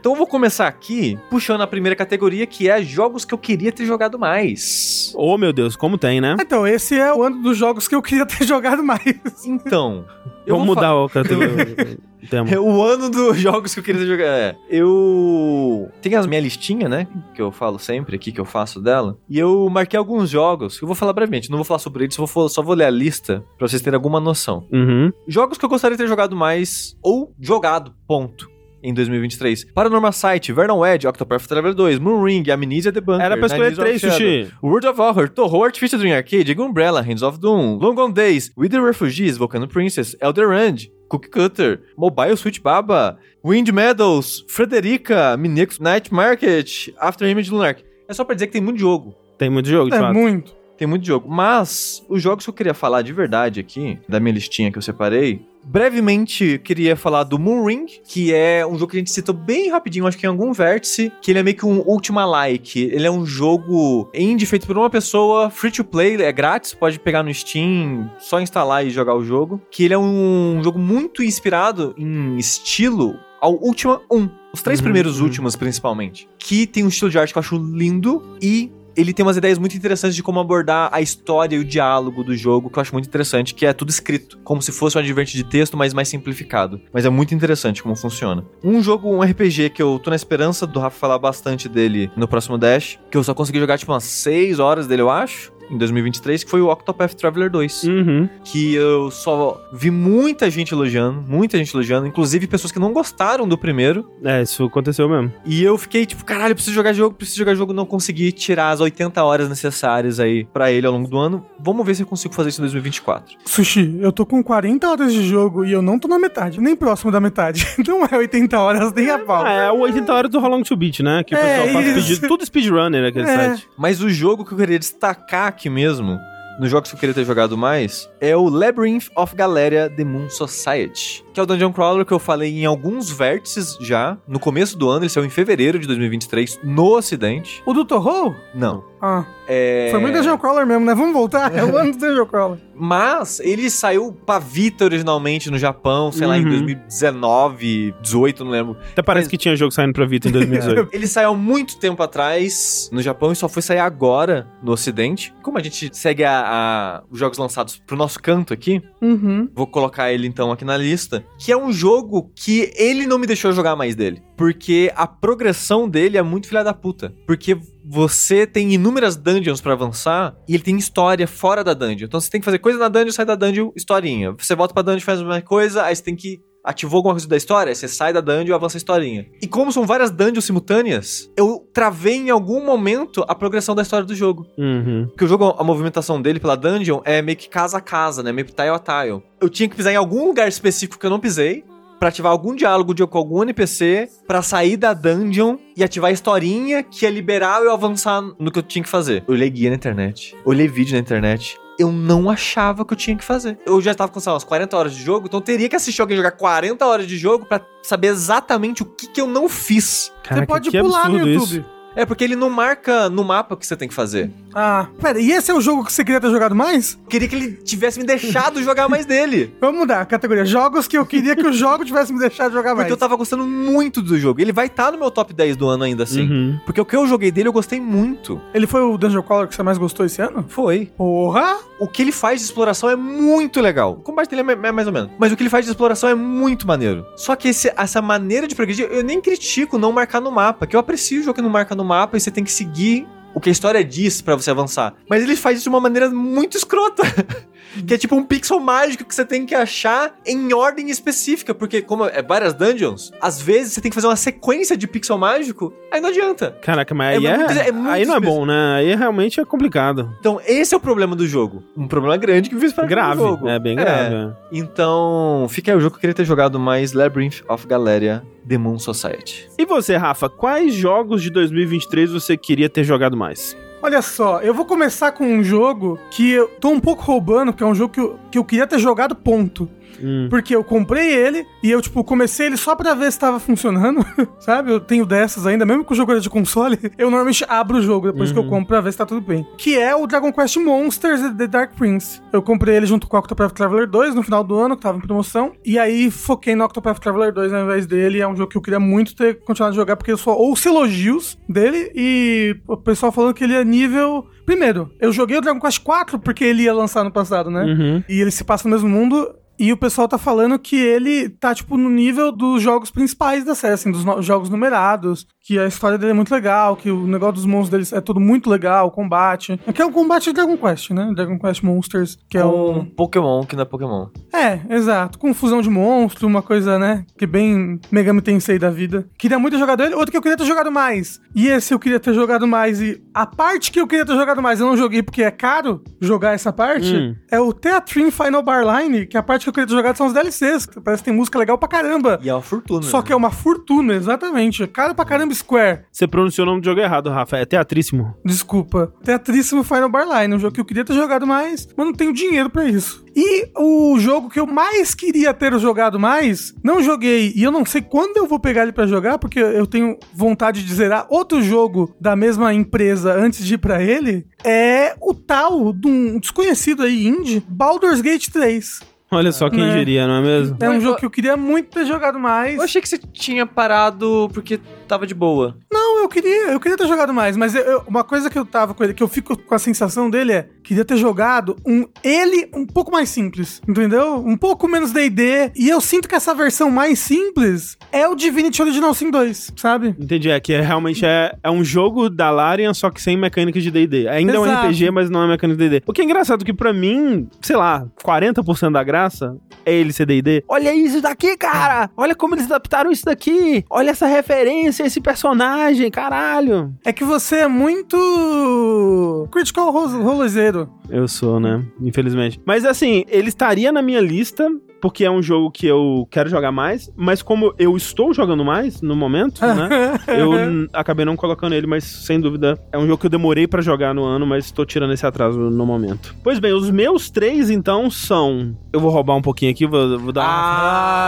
então 0.00 0.12
eu 0.12 0.16
vou 0.16 0.26
começar 0.26 0.66
aqui 0.66 1.18
puxando 1.28 1.60
a 1.60 1.66
primeira 1.66 1.94
categoria, 1.94 2.46
que 2.46 2.70
é 2.70 2.82
jogos 2.82 3.22
que 3.22 3.34
eu 3.34 3.38
queria 3.38 3.70
ter 3.70 3.84
jogado 3.84 4.18
mais. 4.18 5.12
Oh, 5.14 5.36
meu 5.36 5.52
Deus, 5.52 5.76
como 5.76 5.98
tem, 5.98 6.22
né? 6.22 6.34
Então, 6.40 6.66
esse 6.66 6.98
é 6.98 7.12
o 7.12 7.22
ano 7.22 7.42
dos 7.42 7.58
jogos 7.58 7.86
que 7.86 7.94
eu 7.94 8.00
queria 8.00 8.24
ter 8.24 8.44
jogado 8.48 8.82
mais. 8.82 9.04
Então. 9.44 10.06
Vamos 10.46 10.66
mudar 10.66 10.94
o 10.94 11.08
categoria. 11.08 11.98
É 12.52 12.58
o 12.58 12.82
ano 12.82 13.10
dos 13.10 13.36
jogos 13.40 13.74
que 13.74 13.80
eu 13.80 13.84
queria 13.84 14.06
jogar. 14.06 14.24
É, 14.24 14.56
eu 14.68 15.90
tenho 16.00 16.20
a 16.20 16.26
minha 16.26 16.40
listinha, 16.40 16.88
né? 16.88 17.06
Que 17.34 17.42
eu 17.42 17.50
falo 17.50 17.78
sempre 17.78 18.16
aqui, 18.16 18.32
que 18.32 18.40
eu 18.40 18.44
faço 18.44 18.80
dela. 18.80 19.16
E 19.28 19.38
eu 19.38 19.68
marquei 19.70 19.98
alguns 19.98 20.30
jogos 20.30 20.78
que 20.78 20.84
eu 20.84 20.88
vou 20.88 20.94
falar 20.94 21.12
brevemente. 21.12 21.50
Não 21.50 21.58
vou 21.58 21.64
falar 21.64 21.78
sobre 21.78 22.04
eles, 22.04 22.16
vou, 22.16 22.48
só 22.48 22.62
vou 22.62 22.74
ler 22.74 22.86
a 22.86 22.90
lista 22.90 23.44
pra 23.58 23.68
vocês 23.68 23.82
terem 23.82 23.96
alguma 23.96 24.20
noção. 24.20 24.66
Uhum. 24.72 25.12
Jogos 25.26 25.58
que 25.58 25.64
eu 25.64 25.68
gostaria 25.68 25.96
de 25.96 26.02
ter 26.02 26.08
jogado 26.08 26.36
mais, 26.36 26.96
ou 27.02 27.34
jogado, 27.40 27.94
ponto 28.06 28.53
em 28.84 28.92
2023. 28.92 29.64
Paranormal 29.72 30.12
Sight, 30.12 30.52
Vernon 30.52 30.84
Edge, 30.84 31.08
Octopath 31.08 31.46
Traveler 31.48 31.74
2, 31.74 31.98
Moonring, 31.98 32.50
Amnesia 32.50 32.92
The 32.92 33.00
Bunker, 33.00 33.24
Era 33.24 33.36
pra 33.36 33.46
escolher 33.46 33.74
três, 33.74 34.00
Sushi. 34.00 34.52
World 34.62 34.86
of 34.86 35.00
Horror, 35.00 35.28
Torro, 35.30 35.64
Artificial 35.64 35.98
Dream 35.98 36.14
Arcade, 36.14 36.54
Umbrella, 36.60 37.02
Hands 37.02 37.22
of 37.22 37.40
Doom, 37.40 37.78
Long 37.78 37.94
Gone 37.94 38.12
Days, 38.12 38.52
With 38.56 38.68
the 38.68 38.80
Refugees, 38.80 39.38
Volcano 39.38 39.66
Princess, 39.66 40.14
Elder 40.20 40.48
Rand, 40.48 40.90
Cookie 41.08 41.30
Cutter, 41.30 41.80
Mobile 41.96 42.36
Suit 42.36 42.60
Baba, 42.60 43.18
Wind 43.42 43.68
Meadows, 43.72 44.44
Frederica, 44.48 45.36
Minix 45.36 45.78
Night 45.78 46.12
Market, 46.12 46.90
After 47.00 47.28
Image 47.28 47.50
Lunar. 47.50 47.76
É 48.06 48.12
só 48.12 48.24
pra 48.24 48.34
dizer 48.34 48.48
que 48.48 48.52
tem 48.52 48.62
muito 48.62 48.78
jogo. 48.78 49.14
Tem 49.38 49.48
muito 49.48 49.68
jogo, 49.68 49.90
de 49.90 49.96
é 49.96 50.00
fato. 50.00 50.14
muito. 50.14 50.52
Tem 50.76 50.86
muito 50.88 51.06
jogo. 51.06 51.28
Mas 51.28 52.04
os 52.08 52.22
jogos 52.22 52.44
que 52.44 52.50
eu 52.50 52.54
queria 52.54 52.74
falar 52.74 53.02
de 53.02 53.12
verdade 53.12 53.60
aqui, 53.60 53.98
da 54.08 54.18
minha 54.20 54.34
listinha 54.34 54.70
que 54.70 54.78
eu 54.78 54.82
separei, 54.82 55.40
brevemente 55.64 56.60
queria 56.62 56.96
falar 56.96 57.24
do 57.24 57.38
Moonring, 57.38 57.86
que 58.06 58.32
é 58.32 58.66
um 58.66 58.78
jogo 58.78 58.92
que 58.92 58.96
a 58.96 59.00
gente 59.00 59.10
citou 59.10 59.34
bem 59.34 59.70
rapidinho, 59.70 60.06
acho 60.06 60.18
que 60.18 60.26
em 60.26 60.28
algum 60.28 60.52
vértice, 60.52 61.12
que 61.20 61.30
ele 61.30 61.38
é 61.38 61.42
meio 61.42 61.56
que 61.56 61.66
um 61.66 61.80
Ultima 61.80 62.24
Like. 62.24 62.80
Ele 62.80 63.06
é 63.06 63.10
um 63.10 63.24
jogo 63.24 64.08
indie 64.14 64.46
feito 64.46 64.66
por 64.66 64.76
uma 64.76 64.90
pessoa, 64.90 65.50
free 65.50 65.70
to 65.70 65.84
play, 65.84 66.20
é 66.22 66.32
grátis, 66.32 66.74
pode 66.74 66.98
pegar 67.00 67.22
no 67.22 67.32
Steam, 67.32 68.10
só 68.18 68.40
instalar 68.40 68.86
e 68.86 68.90
jogar 68.90 69.14
o 69.14 69.24
jogo. 69.24 69.60
Que 69.70 69.84
ele 69.84 69.94
é 69.94 69.98
um 69.98 70.60
jogo 70.62 70.78
muito 70.78 71.22
inspirado 71.22 71.94
em 71.96 72.36
estilo 72.36 73.18
ao 73.40 73.54
Ultima 73.54 74.00
1. 74.10 74.28
Os 74.54 74.62
três 74.62 74.78
uhum, 74.78 74.84
primeiros 74.84 75.18
uhum. 75.18 75.24
últimos, 75.24 75.56
principalmente. 75.56 76.28
Que 76.38 76.66
tem 76.66 76.84
um 76.84 76.88
estilo 76.88 77.10
de 77.10 77.18
arte 77.18 77.32
que 77.32 77.38
eu 77.38 77.40
acho 77.40 77.56
lindo 77.56 78.36
e 78.40 78.72
ele 78.96 79.12
tem 79.12 79.24
umas 79.24 79.36
ideias 79.36 79.58
muito 79.58 79.76
interessantes 79.76 80.14
de 80.14 80.22
como 80.22 80.40
abordar 80.40 80.88
a 80.92 81.00
história 81.00 81.56
e 81.56 81.58
o 81.58 81.64
diálogo 81.64 82.22
do 82.22 82.36
jogo, 82.36 82.70
que 82.70 82.78
eu 82.78 82.80
acho 82.80 82.92
muito 82.92 83.08
interessante, 83.08 83.54
que 83.54 83.66
é 83.66 83.72
tudo 83.72 83.90
escrito, 83.90 84.38
como 84.44 84.60
se 84.62 84.72
fosse 84.72 84.96
um 84.96 85.00
adverte 85.00 85.36
de 85.36 85.44
texto, 85.44 85.76
mas 85.76 85.94
mais 85.94 86.08
simplificado. 86.08 86.80
Mas 86.92 87.04
é 87.04 87.10
muito 87.10 87.34
interessante 87.34 87.82
como 87.82 87.96
funciona. 87.96 88.44
Um 88.62 88.82
jogo, 88.82 89.08
um 89.08 89.22
RPG 89.22 89.70
que 89.70 89.82
eu 89.82 89.98
tô 89.98 90.10
na 90.10 90.16
esperança 90.16 90.66
do 90.66 90.80
Rafa 90.80 90.98
falar 90.98 91.18
bastante 91.18 91.68
dele 91.68 92.10
no 92.16 92.28
próximo 92.28 92.58
Dash, 92.58 92.98
que 93.10 93.16
eu 93.16 93.24
só 93.24 93.34
consegui 93.34 93.58
jogar 93.58 93.78
tipo 93.78 93.92
umas 93.92 94.04
6 94.04 94.58
horas 94.58 94.86
dele, 94.86 95.02
eu 95.02 95.10
acho 95.10 95.52
em 95.70 95.78
2023, 95.78 96.44
que 96.44 96.50
foi 96.50 96.60
o 96.60 96.70
Octopath 96.70 97.14
Traveler 97.14 97.50
2. 97.50 97.84
Uhum. 97.84 98.28
Que 98.44 98.74
eu 98.74 99.10
só 99.10 99.60
vi 99.72 99.90
muita 99.90 100.50
gente 100.50 100.72
elogiando, 100.72 101.22
muita 101.26 101.58
gente 101.58 101.74
elogiando, 101.74 102.06
inclusive 102.06 102.46
pessoas 102.46 102.72
que 102.72 102.78
não 102.78 102.92
gostaram 102.92 103.46
do 103.46 103.56
primeiro. 103.56 104.08
É, 104.22 104.42
isso 104.42 104.64
aconteceu 104.64 105.08
mesmo. 105.08 105.32
E 105.44 105.62
eu 105.62 105.76
fiquei 105.78 106.06
tipo, 106.06 106.24
caralho, 106.24 106.54
preciso 106.54 106.74
jogar 106.74 106.92
jogo, 106.92 107.14
preciso 107.14 107.38
jogar 107.38 107.54
jogo, 107.54 107.72
não 107.72 107.86
consegui 107.86 108.32
tirar 108.32 108.70
as 108.70 108.80
80 108.80 109.22
horas 109.22 109.48
necessárias 109.48 110.20
aí 110.20 110.44
para 110.44 110.70
ele 110.70 110.86
ao 110.86 110.92
longo 110.92 111.08
do 111.08 111.18
ano. 111.18 111.44
Vamos 111.58 111.84
ver 111.86 111.94
se 111.94 112.02
eu 112.02 112.06
consigo 112.06 112.34
fazer 112.34 112.50
isso 112.50 112.60
em 112.60 112.64
2024. 112.64 113.36
Sushi, 113.44 113.98
eu 114.00 114.12
tô 114.12 114.26
com 114.26 114.42
40 114.42 114.88
horas 114.88 115.12
de 115.12 115.26
jogo 115.26 115.64
e 115.64 115.72
eu 115.72 115.82
não 115.82 115.98
tô 115.98 116.08
na 116.08 116.18
metade, 116.18 116.60
nem 116.60 116.76
próximo 116.76 117.10
da 117.10 117.20
metade. 117.20 117.66
Não 117.86 118.04
é 118.04 118.16
80 118.16 118.58
horas 118.58 118.92
nem 118.92 119.10
a 119.10 119.18
pau. 119.18 119.46
É, 119.46 119.66
é 119.66 119.72
o 119.72 119.80
80 119.80 120.12
horas 120.12 120.30
do 120.30 120.38
How 120.38 120.48
Long 120.48 120.62
to 120.62 120.76
Beat, 120.76 121.00
né? 121.00 121.22
Que 121.22 121.34
o 121.34 121.38
é, 121.38 121.40
pessoal 121.40 121.68
faz 121.68 122.04
speed, 122.04 122.28
tudo 122.28 122.46
speedrunner 122.46 123.08
aquele 123.08 123.28
é. 123.28 123.36
site. 123.36 123.68
Mas 123.76 124.00
o 124.00 124.08
jogo 124.08 124.44
que 124.44 124.52
eu 124.52 124.58
queria 124.58 124.78
destacar 124.78 125.53
aqui 125.54 125.70
mesmo, 125.70 126.20
nos 126.58 126.68
jogos 126.68 126.90
que 126.90 126.96
eu 126.96 127.00
queria 127.00 127.14
ter 127.14 127.24
jogado 127.24 127.56
mais, 127.56 128.10
é 128.20 128.36
o 128.36 128.48
Labyrinth 128.48 129.08
of 129.16 129.34
Galeria 129.34 129.88
The 129.88 130.04
Moon 130.04 130.28
Society 130.28 131.23
que 131.34 131.40
é 131.40 131.42
o 131.42 131.46
Dungeon 131.46 131.72
Crawler 131.72 132.06
que 132.06 132.12
eu 132.12 132.18
falei 132.20 132.60
em 132.60 132.64
alguns 132.64 133.10
vértices 133.10 133.76
já, 133.80 134.16
no 134.26 134.38
começo 134.38 134.78
do 134.78 134.88
ano, 134.88 135.02
ele 135.02 135.10
saiu 135.10 135.26
em 135.26 135.30
fevereiro 135.30 135.80
de 135.80 135.86
2023, 135.88 136.60
no 136.62 136.96
ocidente. 136.96 137.60
O 137.66 137.74
do 137.74 137.84
Torro? 137.84 138.36
Não. 138.54 138.84
Ah. 139.02 139.26
É... 139.46 139.88
Foi 139.90 140.00
muito 140.00 140.16
Dungeon 140.16 140.38
Crawler 140.38 140.66
mesmo, 140.66 140.86
né? 140.86 140.94
Vamos 140.94 141.12
voltar. 141.12 141.54
É 141.54 141.62
o 141.62 141.76
ano 141.76 141.92
do 141.92 141.98
Dungeon 141.98 142.24
Crawler. 142.24 142.58
Mas 142.74 143.38
ele 143.40 143.68
saiu 143.68 144.12
pra 144.12 144.38
Vita 144.38 144.84
originalmente 144.84 145.50
no 145.50 145.58
Japão, 145.58 146.10
sei 146.10 146.22
uhum. 146.22 146.28
lá, 146.28 146.38
em 146.38 146.44
2019, 146.44 147.94
18, 148.00 148.44
não 148.44 148.50
lembro. 148.50 148.76
Até 148.92 149.02
parece 149.02 149.26
Mas... 149.26 149.30
que 149.30 149.36
tinha 149.36 149.54
jogo 149.54 149.72
saindo 149.72 149.92
pra 149.92 150.06
Vita 150.06 150.28
em 150.28 150.32
2018. 150.32 150.88
ele 150.94 151.06
saiu 151.06 151.30
há 151.30 151.34
muito 151.34 151.76
tempo 151.78 152.02
atrás 152.02 152.88
no 152.90 153.02
Japão 153.02 153.32
e 153.32 153.36
só 153.36 153.48
foi 153.48 153.60
sair 153.60 153.80
agora 153.80 154.46
no 154.62 154.72
Ocidente. 154.72 155.34
Como 155.42 155.58
a 155.58 155.62
gente 155.62 155.90
segue 155.92 156.24
a, 156.24 156.42
a 156.46 157.02
os 157.10 157.18
jogos 157.18 157.36
lançados 157.36 157.76
pro 157.86 157.96
nosso 157.96 158.20
canto 158.20 158.54
aqui, 158.54 158.82
uhum. 159.02 159.48
vou 159.54 159.66
colocar 159.66 160.10
ele 160.12 160.26
então 160.26 160.50
aqui 160.50 160.64
na 160.64 160.76
lista. 160.76 161.23
Que 161.38 161.52
é 161.52 161.56
um 161.56 161.72
jogo 161.72 162.30
que 162.34 162.72
ele 162.76 163.06
não 163.06 163.18
me 163.18 163.26
deixou 163.26 163.52
jogar 163.52 163.76
mais 163.76 163.94
dele. 163.94 164.22
Porque 164.36 164.92
a 164.94 165.06
progressão 165.06 165.88
dele 165.88 166.16
é 166.16 166.22
muito 166.22 166.48
filha 166.48 166.64
da 166.64 166.72
puta. 166.72 167.14
Porque 167.26 167.56
você 167.84 168.46
tem 168.46 168.72
inúmeras 168.72 169.16
dungeons 169.16 169.60
para 169.60 169.72
avançar 169.72 170.36
e 170.48 170.54
ele 170.54 170.62
tem 170.62 170.76
história 170.76 171.26
fora 171.26 171.62
da 171.62 171.74
dungeon. 171.74 172.06
Então 172.06 172.20
você 172.20 172.30
tem 172.30 172.40
que 172.40 172.44
fazer 172.44 172.58
coisa 172.58 172.78
na 172.78 172.88
dungeon, 172.88 173.12
sai 173.12 173.26
da 173.26 173.34
dungeon, 173.34 173.70
historinha. 173.76 174.32
Você 174.32 174.54
volta 174.54 174.72
pra 174.72 174.82
dungeon, 174.82 175.00
faz 175.00 175.20
uma 175.20 175.40
coisa, 175.42 175.84
aí 175.84 175.94
você 175.94 176.02
tem 176.02 176.16
que 176.16 176.40
ativou 176.64 176.96
alguma 176.96 177.14
coisa 177.14 177.28
da 177.28 177.36
história, 177.36 177.74
você 177.74 177.86
sai 177.86 178.12
da 178.12 178.22
dungeon 178.22 178.46
e 178.46 178.52
avança 178.52 178.76
a 178.76 178.78
historinha. 178.78 179.26
E 179.40 179.46
como 179.46 179.70
são 179.70 179.86
várias 179.86 180.10
dungeons 180.10 180.46
simultâneas, 180.46 181.30
eu 181.36 181.68
travei 181.72 182.16
em 182.16 182.30
algum 182.30 182.64
momento 182.64 183.22
a 183.28 183.34
progressão 183.34 183.74
da 183.74 183.82
história 183.82 184.06
do 184.06 184.14
jogo. 184.14 184.46
Uhum. 184.56 185.06
Porque 185.08 185.24
o 185.24 185.28
jogo, 185.28 185.54
a 185.58 185.62
movimentação 185.62 186.20
dele 186.20 186.40
pela 186.40 186.56
dungeon 186.56 187.00
é 187.04 187.20
meio 187.20 187.36
que 187.36 187.48
casa 187.48 187.76
a 187.76 187.80
casa, 187.80 188.22
né? 188.22 188.32
Meio 188.32 188.46
que 188.46 188.54
tile 188.54 188.70
a 188.70 188.78
tile. 188.78 189.22
Eu 189.40 189.50
tinha 189.50 189.68
que 189.68 189.76
pisar 189.76 189.92
em 189.92 189.96
algum 189.96 190.26
lugar 190.26 190.48
específico 190.48 190.98
que 190.98 191.04
eu 191.04 191.10
não 191.10 191.20
pisei, 191.20 191.64
para 192.04 192.10
ativar 192.10 192.32
algum 192.32 192.54
diálogo 192.54 192.92
de, 192.92 193.06
com 193.06 193.16
algum 193.16 193.42
NPC 193.42 194.10
para 194.26 194.42
sair 194.42 194.76
da 194.76 194.92
dungeon 194.92 195.56
e 195.74 195.82
ativar 195.82 196.10
a 196.10 196.12
historinha 196.12 196.82
que 196.82 197.06
ia 197.06 197.10
liberar 197.10 197.62
eu 197.62 197.72
avançar 197.72 198.20
no 198.38 198.50
que 198.52 198.58
eu 198.58 198.62
tinha 198.62 198.82
que 198.82 198.90
fazer. 198.90 199.24
Eu 199.26 199.32
olhei 199.32 199.48
guia 199.48 199.70
na 199.70 199.76
internet, 199.76 200.36
olhei 200.44 200.68
vídeo 200.68 200.92
na 200.92 200.98
internet. 200.98 201.56
Eu 201.78 201.90
não 201.90 202.28
achava 202.28 202.84
que 202.84 202.92
eu 202.92 202.96
tinha 202.96 203.16
que 203.16 203.24
fazer. 203.24 203.58
Eu 203.64 203.80
já 203.80 203.94
tava 203.94 204.12
com 204.12 204.20
sei 204.20 204.28
lá, 204.28 204.34
umas 204.34 204.44
40 204.44 204.76
horas 204.76 204.94
de 204.94 205.02
jogo, 205.02 205.28
então 205.28 205.38
eu 205.38 205.44
teria 205.44 205.66
que 205.66 205.76
assistir 205.76 206.02
alguém 206.02 206.14
jogar 206.14 206.32
40 206.32 206.84
horas 206.84 207.06
de 207.06 207.16
jogo 207.16 207.46
para 207.46 207.64
saber 207.82 208.08
exatamente 208.08 208.82
o 208.82 208.84
que, 208.84 209.06
que 209.06 209.20
eu 209.22 209.26
não 209.26 209.48
fiz. 209.48 210.12
Caraca, 210.22 210.42
Você 210.42 210.46
pode 210.46 210.70
pular 210.70 211.08
no 211.08 211.26
YouTube. 211.26 211.60
Isso. 211.60 211.64
É 211.96 212.04
porque 212.04 212.24
ele 212.24 212.36
não 212.36 212.50
marca 212.50 213.08
no 213.08 213.24
mapa 213.24 213.54
o 213.54 213.56
que 213.56 213.66
você 213.66 213.76
tem 213.76 213.88
que 213.88 213.94
fazer. 213.94 214.30
Ah, 214.54 214.86
pera, 215.00 215.20
e 215.20 215.32
esse 215.32 215.50
é 215.50 215.54
o 215.54 215.60
jogo 215.60 215.84
que 215.84 215.92
você 215.92 216.04
queria 216.04 216.20
ter 216.20 216.30
jogado 216.30 216.54
mais? 216.54 216.98
Queria 217.08 217.28
que 217.28 217.34
ele 217.34 217.52
tivesse 217.52 217.98
me 217.98 218.06
deixado 218.06 218.62
jogar 218.62 218.88
mais 218.88 219.04
dele. 219.04 219.54
Vamos 219.60 219.80
mudar 219.80 220.00
a 220.00 220.04
categoria. 220.04 220.44
Jogos 220.44 220.86
que 220.86 220.96
eu 220.96 221.04
queria 221.04 221.34
que 221.34 221.46
o 221.46 221.52
jogo 221.52 221.84
tivesse 221.84 222.12
me 222.12 222.18
deixado 222.18 222.52
jogar 222.52 222.70
porque 222.70 222.76
mais. 222.76 222.84
Porque 222.84 222.92
eu 222.92 222.96
tava 222.96 223.16
gostando 223.16 223.44
muito 223.44 224.00
do 224.00 224.18
jogo. 224.18 224.40
Ele 224.40 224.52
vai 224.52 224.66
estar 224.66 224.86
tá 224.86 224.92
no 224.92 224.98
meu 224.98 225.10
top 225.10 225.32
10 225.32 225.56
do 225.56 225.68
ano 225.68 225.84
ainda 225.84 226.04
assim. 226.04 226.28
Uhum. 226.28 226.60
Porque 226.64 226.80
o 226.80 226.84
que 226.84 226.96
eu 226.96 227.06
joguei 227.06 227.30
dele 227.30 227.48
eu 227.48 227.52
gostei 227.52 227.80
muito. 227.80 228.40
Ele 228.52 228.66
foi 228.66 228.82
o 228.82 228.96
Dungeon 228.96 229.22
Crawler 229.22 229.48
que 229.48 229.54
você 229.54 229.62
mais 229.62 229.78
gostou 229.78 230.06
esse 230.06 230.22
ano? 230.22 230.44
Foi. 230.48 230.86
Porra! 230.96 231.58
O 231.78 231.88
que 231.88 232.02
ele 232.02 232.12
faz 232.12 232.40
de 232.40 232.46
exploração 232.46 232.88
é 232.88 232.96
muito 232.96 233.60
legal. 233.60 233.92
O 233.92 233.96
combate 233.96 234.30
dele 234.30 234.42
é, 234.42 234.68
é 234.68 234.72
mais 234.72 234.86
ou 234.86 234.92
menos. 234.92 235.10
Mas 235.18 235.32
o 235.32 235.36
que 235.36 235.42
ele 235.42 235.50
faz 235.50 235.64
de 235.64 235.70
exploração 235.70 236.08
é 236.08 236.14
muito 236.14 236.66
maneiro. 236.66 237.04
Só 237.16 237.34
que 237.34 237.48
esse, 237.48 237.72
essa 237.76 238.00
maneira 238.00 238.46
de 238.46 238.54
progredir, 238.54 238.86
eu 238.90 239.02
nem 239.02 239.20
critico 239.20 239.76
não 239.76 239.90
marcar 239.92 240.20
no 240.20 240.30
mapa. 240.30 240.66
Que 240.66 240.76
eu 240.76 240.80
aprecio 240.80 241.20
o 241.20 241.24
jogo 241.24 241.34
que 241.34 241.42
não 241.42 241.50
marca 241.50 241.74
no 241.74 241.83
mapa 241.84 242.16
e 242.16 242.20
você 242.20 242.30
tem 242.30 242.42
que 242.42 242.50
se 242.50 242.64
seguir 242.64 243.06
o 243.34 243.40
que 243.40 243.48
a 243.48 243.52
história 243.52 243.84
diz 243.84 244.22
para 244.22 244.36
você 244.36 244.50
avançar. 244.50 244.94
Mas 245.08 245.22
ele 245.22 245.36
faz 245.36 245.58
isso 245.58 245.64
de 245.64 245.68
uma 245.68 245.80
maneira 245.80 246.08
muito 246.08 246.56
escrota. 246.56 247.02
que 247.86 247.94
é 247.94 247.98
tipo 247.98 248.14
um 248.14 248.22
pixel 248.22 248.60
mágico 248.60 249.04
que 249.04 249.12
você 249.12 249.24
tem 249.24 249.44
que 249.44 249.54
achar 249.54 250.14
em 250.24 250.54
ordem 250.54 250.90
específica, 250.90 251.52
porque 251.52 251.82
como 251.82 252.04
é 252.04 252.22
várias 252.22 252.54
dungeons, 252.54 253.10
às 253.20 253.42
vezes 253.42 253.72
você 253.72 253.80
tem 253.80 253.90
que 253.90 253.94
fazer 253.96 254.06
uma 254.06 254.14
sequência 254.14 254.76
de 254.76 254.86
pixel 254.86 255.18
mágico, 255.18 255.72
aí 255.90 256.00
não 256.00 256.10
adianta. 256.10 256.56
Caraca, 256.62 256.94
mas 256.94 257.18
aí, 257.18 257.26
é, 257.26 257.30
é, 257.30 257.68
é 257.68 257.90
aí 257.90 258.06
não 258.06 258.14
é 258.14 258.20
bom, 258.20 258.46
né? 258.46 258.76
Aí 258.76 258.94
realmente 258.94 259.40
é 259.40 259.44
complicado. 259.44 260.14
Então, 260.20 260.40
esse 260.46 260.72
é 260.72 260.76
o 260.76 260.80
problema 260.80 261.16
do 261.16 261.26
jogo. 261.26 261.64
Um 261.76 261.88
problema 261.88 262.16
grande 262.16 262.48
que 262.48 262.54
me 262.54 262.60
fez 262.60 262.72
para 262.72 262.86
grave, 262.86 263.20
jogo. 263.20 263.48
É 263.48 263.58
bem 263.58 263.74
grave. 263.74 264.14
É. 264.14 264.32
Então, 264.52 265.46
fica 265.50 265.72
aí 265.72 265.76
o 265.76 265.80
jogo 265.80 265.94
que 265.94 265.96
eu 265.96 266.00
queria 266.00 266.14
ter 266.14 266.24
jogado 266.24 266.60
mais 266.60 266.92
Labyrinth 266.92 267.42
of 267.48 267.66
Galeria 267.66 268.22
Demon 268.44 268.78
Society. 268.78 269.48
E 269.58 269.64
você, 269.64 269.96
Rafa, 269.96 270.28
quais 270.28 270.74
jogos 270.74 271.22
de 271.22 271.30
2023 271.30 272.12
você 272.12 272.36
queria 272.36 272.68
ter 272.68 272.84
jogado 272.84 273.16
mais? 273.16 273.56
Olha 273.82 274.00
só, 274.00 274.40
eu 274.40 274.54
vou 274.54 274.64
começar 274.64 275.12
com 275.12 275.26
um 275.26 275.44
jogo 275.44 275.98
que 276.10 276.30
eu 276.30 276.48
tô 276.48 276.70
um 276.70 276.80
pouco 276.80 277.02
roubando, 277.02 277.52
que 277.52 277.62
é 277.62 277.66
um 277.66 277.74
jogo 277.74 277.92
que 277.92 278.00
eu, 278.00 278.18
que 278.30 278.38
eu 278.38 278.44
queria 278.44 278.66
ter 278.66 278.78
jogado 278.78 279.14
ponto. 279.14 279.68
Hum. 280.04 280.28
Porque 280.28 280.54
eu 280.54 280.62
comprei 280.62 281.14
ele 281.14 281.46
e 281.62 281.70
eu, 281.70 281.80
tipo, 281.80 282.04
comecei 282.04 282.46
ele 282.46 282.56
só 282.56 282.76
pra 282.76 282.94
ver 282.94 283.10
se 283.10 283.18
tava 283.18 283.40
funcionando, 283.40 284.04
sabe? 284.38 284.70
Eu 284.70 284.80
tenho 284.80 285.06
dessas 285.06 285.46
ainda, 285.46 285.64
mesmo 285.64 285.84
que 285.84 285.92
o 285.92 285.96
jogo 285.96 286.12
era 286.12 286.20
de 286.20 286.28
console, 286.28 286.78
eu 286.98 287.10
normalmente 287.10 287.44
abro 287.48 287.78
o 287.78 287.82
jogo 287.82 288.12
depois 288.12 288.28
uhum. 288.28 288.34
que 288.34 288.40
eu 288.40 288.44
uhum. 288.44 288.50
compro 288.50 288.66
pra 288.66 288.80
ver 288.80 288.92
se 288.92 288.98
tá 288.98 289.06
tudo 289.06 289.20
bem. 289.20 289.46
Que 289.56 289.78
é 289.78 289.94
o 289.94 290.06
Dragon 290.06 290.32
Quest 290.32 290.56
Monsters 290.58 291.20
The 291.36 291.46
Dark 291.46 291.74
Prince. 291.76 292.20
Eu 292.32 292.42
comprei 292.42 292.76
ele 292.76 292.86
junto 292.86 293.06
com 293.06 293.16
o 293.16 293.20
Octopath 293.20 293.52
Traveler 293.52 293.88
2 293.88 294.14
no 294.14 294.22
final 294.22 294.44
do 294.44 294.58
ano, 294.58 294.76
que 294.76 294.82
tava 294.82 294.98
em 294.98 295.00
promoção, 295.00 295.52
e 295.64 295.78
aí 295.78 296.10
foquei 296.10 296.54
no 296.54 296.64
Octopath 296.64 296.98
Traveler 296.98 297.32
2 297.32 297.52
ao 297.52 297.64
invés 297.64 297.86
dele. 297.86 298.20
É 298.20 298.28
um 298.28 298.36
jogo 298.36 298.50
que 298.50 298.58
eu 298.58 298.62
queria 298.62 298.80
muito 298.80 299.16
ter 299.16 299.40
continuado 299.40 299.74
a 299.74 299.76
jogar, 299.76 299.96
porque 299.96 300.12
eu 300.12 300.18
só 300.18 300.36
ouço 300.36 300.68
elogios 300.68 301.38
dele 301.48 301.90
e 301.94 302.56
o 302.68 302.76
pessoal 302.76 303.10
falando 303.10 303.34
que 303.34 303.44
ele 303.44 303.54
é 303.54 303.64
nível 303.64 304.26
Primeiro, 304.44 304.90
eu 305.00 305.10
joguei 305.10 305.38
o 305.38 305.40
Dragon 305.40 305.60
Quest 305.60 305.82
4 305.82 306.18
porque 306.18 306.44
ele 306.44 306.64
ia 306.64 306.74
lançar 306.74 307.02
no 307.02 307.10
passado, 307.10 307.50
né? 307.50 307.64
Uhum. 307.64 308.04
E 308.08 308.20
ele 308.20 308.30
se 308.30 308.44
passa 308.44 308.68
no 308.68 308.74
mesmo 308.74 308.88
mundo. 308.88 309.34
E 309.58 309.72
o 309.72 309.76
pessoal 309.76 310.08
tá 310.08 310.18
falando 310.18 310.58
que 310.58 310.76
ele 310.76 311.28
tá, 311.28 311.54
tipo, 311.54 311.76
no 311.76 311.88
nível 311.88 312.32
dos 312.32 312.62
jogos 312.62 312.90
principais 312.90 313.44
da 313.44 313.54
série, 313.54 313.74
assim, 313.74 313.90
dos 313.90 314.04
jogos 314.24 314.50
numerados, 314.50 315.26
que 315.40 315.58
a 315.58 315.66
história 315.66 315.98
dele 315.98 316.12
é 316.12 316.14
muito 316.14 316.34
legal, 316.34 316.76
que 316.76 316.90
o 316.90 317.06
negócio 317.06 317.34
dos 317.34 317.44
monstros 317.44 317.70
deles 317.70 317.92
é 317.92 318.00
tudo 318.00 318.18
muito 318.18 318.48
legal, 318.48 318.86
o 318.86 318.90
combate. 318.90 319.60
Aqui 319.66 319.82
é 319.82 319.84
o 319.84 319.92
combate 319.92 320.24
de 320.24 320.32
Dragon 320.32 320.56
Quest, 320.56 320.90
né? 320.90 321.12
Dragon 321.14 321.38
Quest 321.38 321.62
Monsters, 321.62 322.18
que 322.28 322.38
é 322.38 322.44
o... 322.44 322.78
Um 322.78 322.84
Pokémon, 322.84 323.44
que 323.44 323.54
não 323.54 323.62
é 323.62 323.66
Pokémon. 323.66 324.06
É, 324.32 324.60
exato. 324.74 325.18
Com 325.18 325.34
fusão 325.34 325.60
de 325.60 325.70
monstro, 325.70 326.26
uma 326.26 326.42
coisa, 326.42 326.78
né? 326.78 327.04
Que 327.16 327.26
bem 327.26 327.78
Megami 327.90 328.22
Tensei 328.22 328.58
da 328.58 328.70
vida. 328.70 329.06
Queria 329.18 329.38
muito 329.38 329.54
ter 329.54 329.60
jogado 329.60 329.82
ele, 329.82 329.94
outro 329.94 330.10
que 330.10 330.16
eu 330.16 330.22
queria 330.22 330.36
ter 330.36 330.46
jogado 330.46 330.72
mais. 330.72 331.20
E 331.34 331.48
esse 331.48 331.74
eu 331.74 331.78
queria 331.78 332.00
ter 332.00 332.14
jogado 332.14 332.46
mais, 332.46 332.80
e 332.80 333.02
a 333.12 333.26
parte 333.26 333.70
que 333.70 333.80
eu 333.80 333.86
queria 333.86 334.06
ter 334.06 334.14
jogado 334.14 334.40
mais, 334.40 334.60
eu 334.60 334.66
não 334.66 334.76
joguei 334.76 335.02
porque 335.02 335.22
é 335.22 335.30
caro 335.30 335.82
jogar 336.00 336.32
essa 336.32 336.52
parte, 336.52 336.94
hum. 336.94 337.14
é 337.30 337.40
o 337.40 337.52
Teatrin 337.52 338.10
Final 338.10 338.42
Barline, 338.42 339.06
que 339.06 339.16
é 339.16 339.20
a 339.20 339.22
parte 339.22 339.43
que 339.44 339.50
eu 339.50 339.52
queria 339.52 339.66
ter 339.66 339.74
jogado 339.74 339.96
são 339.96 340.06
os 340.06 340.12
DLCs. 340.12 340.66
Que 340.66 340.80
parece 340.80 341.02
que 341.02 341.10
tem 341.10 341.16
música 341.16 341.38
legal 341.38 341.56
pra 341.56 341.68
caramba. 341.68 342.18
E 342.22 342.28
é 342.28 342.34
uma 342.34 342.42
fortuna. 342.42 342.82
Só 342.82 342.98
né? 342.98 343.04
que 343.04 343.12
é 343.12 343.16
uma 343.16 343.30
fortuna, 343.30 343.94
exatamente. 343.94 344.62
É 344.62 344.66
caro 344.66 344.94
pra 344.94 345.04
caramba 345.04 345.34
Square. 345.34 345.82
Você 345.90 346.06
pronunciou 346.06 346.46
o 346.46 346.50
nome 346.50 346.60
do 346.60 346.64
jogo 346.64 346.80
errado, 346.80 347.10
Rafa. 347.10 347.36
É 347.36 347.44
Teatríssimo. 347.44 348.14
Desculpa. 348.24 348.92
Teatríssimo 349.02 349.62
Final 349.62 349.88
Barline. 349.88 350.34
Um 350.34 350.38
jogo 350.38 350.54
que 350.54 350.60
eu 350.60 350.64
queria 350.64 350.84
ter 350.84 350.94
jogado 350.94 351.26
mais, 351.26 351.68
mas 351.76 351.86
não 351.86 351.92
tenho 351.92 352.12
dinheiro 352.12 352.50
pra 352.50 352.64
isso. 352.64 353.04
E 353.16 353.48
o 353.56 353.96
jogo 353.98 354.28
que 354.28 354.40
eu 354.40 354.46
mais 354.46 354.94
queria 354.94 355.32
ter 355.32 355.56
jogado 355.58 356.00
mais, 356.00 356.52
não 356.62 356.82
joguei 356.82 357.32
e 357.36 357.44
eu 357.44 357.52
não 357.52 357.64
sei 357.64 357.80
quando 357.80 358.16
eu 358.16 358.26
vou 358.26 358.40
pegar 358.40 358.62
ele 358.62 358.72
para 358.72 358.88
jogar, 358.88 359.18
porque 359.18 359.38
eu 359.38 359.66
tenho 359.66 359.96
vontade 360.12 360.64
de 360.64 360.74
zerar 360.74 361.06
outro 361.08 361.40
jogo 361.40 361.94
da 362.00 362.16
mesma 362.16 362.52
empresa 362.52 363.14
antes 363.14 363.44
de 363.44 363.54
ir 363.54 363.58
pra 363.58 363.80
ele, 363.80 364.26
é 364.42 364.96
o 365.00 365.14
tal 365.14 365.72
de 365.72 365.86
um 365.86 366.18
desconhecido 366.18 366.82
aí 366.82 367.06
indie, 367.06 367.44
Baldur's 367.48 368.00
Gate 368.00 368.28
3. 368.30 368.80
Olha 369.16 369.32
só 369.32 369.48
quem 369.48 369.60
né? 369.60 369.78
diria, 369.78 370.06
não 370.06 370.16
é 370.16 370.20
mesmo? 370.20 370.56
É 370.60 370.70
um 370.70 370.80
jogo 370.80 370.98
que 370.98 371.06
eu 371.06 371.10
queria 371.10 371.36
muito 371.36 371.70
ter 371.70 371.86
jogado 371.86 372.18
mais. 372.18 372.56
Eu 372.56 372.62
achei 372.62 372.80
que 372.80 372.88
você 372.88 372.98
tinha 372.98 373.46
parado 373.46 374.30
porque 374.32 374.60
tava 374.84 375.06
de 375.06 375.14
boa. 375.14 375.56
Não, 375.72 376.02
eu 376.02 376.08
queria, 376.08 376.52
eu 376.52 376.60
queria 376.60 376.76
ter 376.76 376.86
jogado 376.86 377.12
mais, 377.12 377.36
mas 377.36 377.54
eu, 377.54 377.82
uma 377.86 378.04
coisa 378.04 378.30
que 378.30 378.38
eu 378.38 378.44
tava 378.44 378.74
com 378.74 378.84
ele, 378.84 378.94
que 378.94 379.02
eu 379.02 379.08
fico 379.08 379.36
com 379.36 379.54
a 379.54 379.58
sensação 379.58 380.08
dele 380.10 380.32
é, 380.32 380.48
queria 380.62 380.84
ter 380.84 380.96
jogado 380.96 381.56
um 381.66 381.86
ele 382.02 382.48
um 382.54 382.66
pouco 382.66 382.90
mais 382.90 383.08
simples, 383.08 383.60
entendeu? 383.68 384.16
Um 384.16 384.36
pouco 384.36 384.66
menos 384.68 384.92
D&D, 384.92 385.52
e 385.56 385.68
eu 385.68 385.80
sinto 385.80 386.08
que 386.08 386.14
essa 386.14 386.34
versão 386.34 386.70
mais 386.70 386.98
simples 386.98 387.76
é 387.92 388.08
o 388.08 388.14
Divinity 388.14 388.62
Original 388.62 388.94
Sin 388.94 389.10
2, 389.10 389.52
sabe? 389.56 389.94
Entendi, 389.98 390.30
é 390.30 390.40
que 390.40 390.52
é, 390.52 390.60
realmente 390.60 391.04
é, 391.04 391.34
é 391.42 391.50
um 391.50 391.64
jogo 391.64 392.08
da 392.08 392.30
Larian, 392.30 392.74
só 392.74 392.90
que 392.90 393.00
sem 393.00 393.16
mecânica 393.16 393.60
de 393.60 393.70
D&D. 393.70 394.08
Ainda 394.08 394.32
Exato. 394.32 394.48
é 394.48 394.50
um 394.50 394.68
RPG, 394.68 394.90
mas 394.90 395.10
não 395.10 395.22
é 395.22 395.28
mecânica 395.28 395.62
de 395.62 395.68
D&D. 395.68 395.84
O 395.86 395.92
que 395.92 396.00
é 396.00 396.04
engraçado 396.04 396.44
que 396.44 396.52
para 396.52 396.72
mim, 396.72 397.28
sei 397.40 397.56
lá, 397.56 397.86
40% 398.02 398.72
da 398.72 398.82
graça 398.82 399.36
é 399.64 399.72
ele 399.72 399.92
ser 399.92 400.06
D&D. 400.06 400.44
Olha 400.48 400.74
isso 400.74 401.00
daqui, 401.00 401.36
cara! 401.36 401.90
Olha 401.96 402.14
como 402.14 402.34
eles 402.34 402.46
adaptaram 402.46 402.90
isso 402.90 403.04
daqui! 403.04 403.64
Olha 403.70 403.90
essa 403.90 404.06
referência, 404.06 404.73
esse 404.82 405.00
personagem, 405.00 405.90
caralho! 405.90 406.74
É 406.84 406.92
que 406.92 407.04
você 407.04 407.36
é 407.36 407.48
muito 407.48 409.28
critical 409.30 409.70
rolezeiro. 409.70 410.68
Eu 410.88 411.08
sou, 411.08 411.38
né? 411.40 411.64
Infelizmente. 411.80 412.40
Mas 412.44 412.64
assim, 412.64 413.04
ele 413.08 413.28
estaria 413.28 413.70
na 413.72 413.82
minha 413.82 414.00
lista 414.00 414.48
porque 414.84 415.02
é 415.02 415.10
um 415.10 415.22
jogo 415.22 415.50
que 415.50 415.66
eu 415.66 416.06
quero 416.10 416.28
jogar 416.28 416.52
mais, 416.52 416.92
mas 416.94 417.22
como 417.22 417.54
eu 417.58 417.74
estou 417.74 418.12
jogando 418.12 418.44
mais 418.44 418.82
no 418.82 418.94
momento, 418.94 419.40
né? 419.40 419.98
eu 420.14 420.68
acabei 420.74 421.06
não 421.06 421.16
colocando 421.16 421.54
ele, 421.54 421.66
mas 421.66 421.84
sem 421.84 422.20
dúvida 422.20 422.58
é 422.70 422.76
um 422.76 422.86
jogo 422.86 422.98
que 422.98 423.06
eu 423.06 423.10
demorei 423.10 423.46
para 423.46 423.62
jogar 423.62 423.94
no 423.94 424.04
ano, 424.04 424.26
mas 424.26 424.44
estou 424.44 424.66
tirando 424.66 424.92
esse 424.92 425.06
atraso 425.06 425.38
no 425.38 425.64
momento. 425.64 426.14
Pois 426.22 426.38
bem, 426.38 426.52
os 426.52 426.68
meus 426.68 427.08
três 427.08 427.48
então 427.48 427.90
são. 427.90 428.54
Eu 428.74 428.78
vou 428.78 428.90
roubar 428.90 429.16
um 429.16 429.22
pouquinho 429.22 429.52
aqui, 429.52 429.66
vou, 429.66 429.98
vou 429.98 430.12
dar 430.12 430.20
uma. 430.20 430.30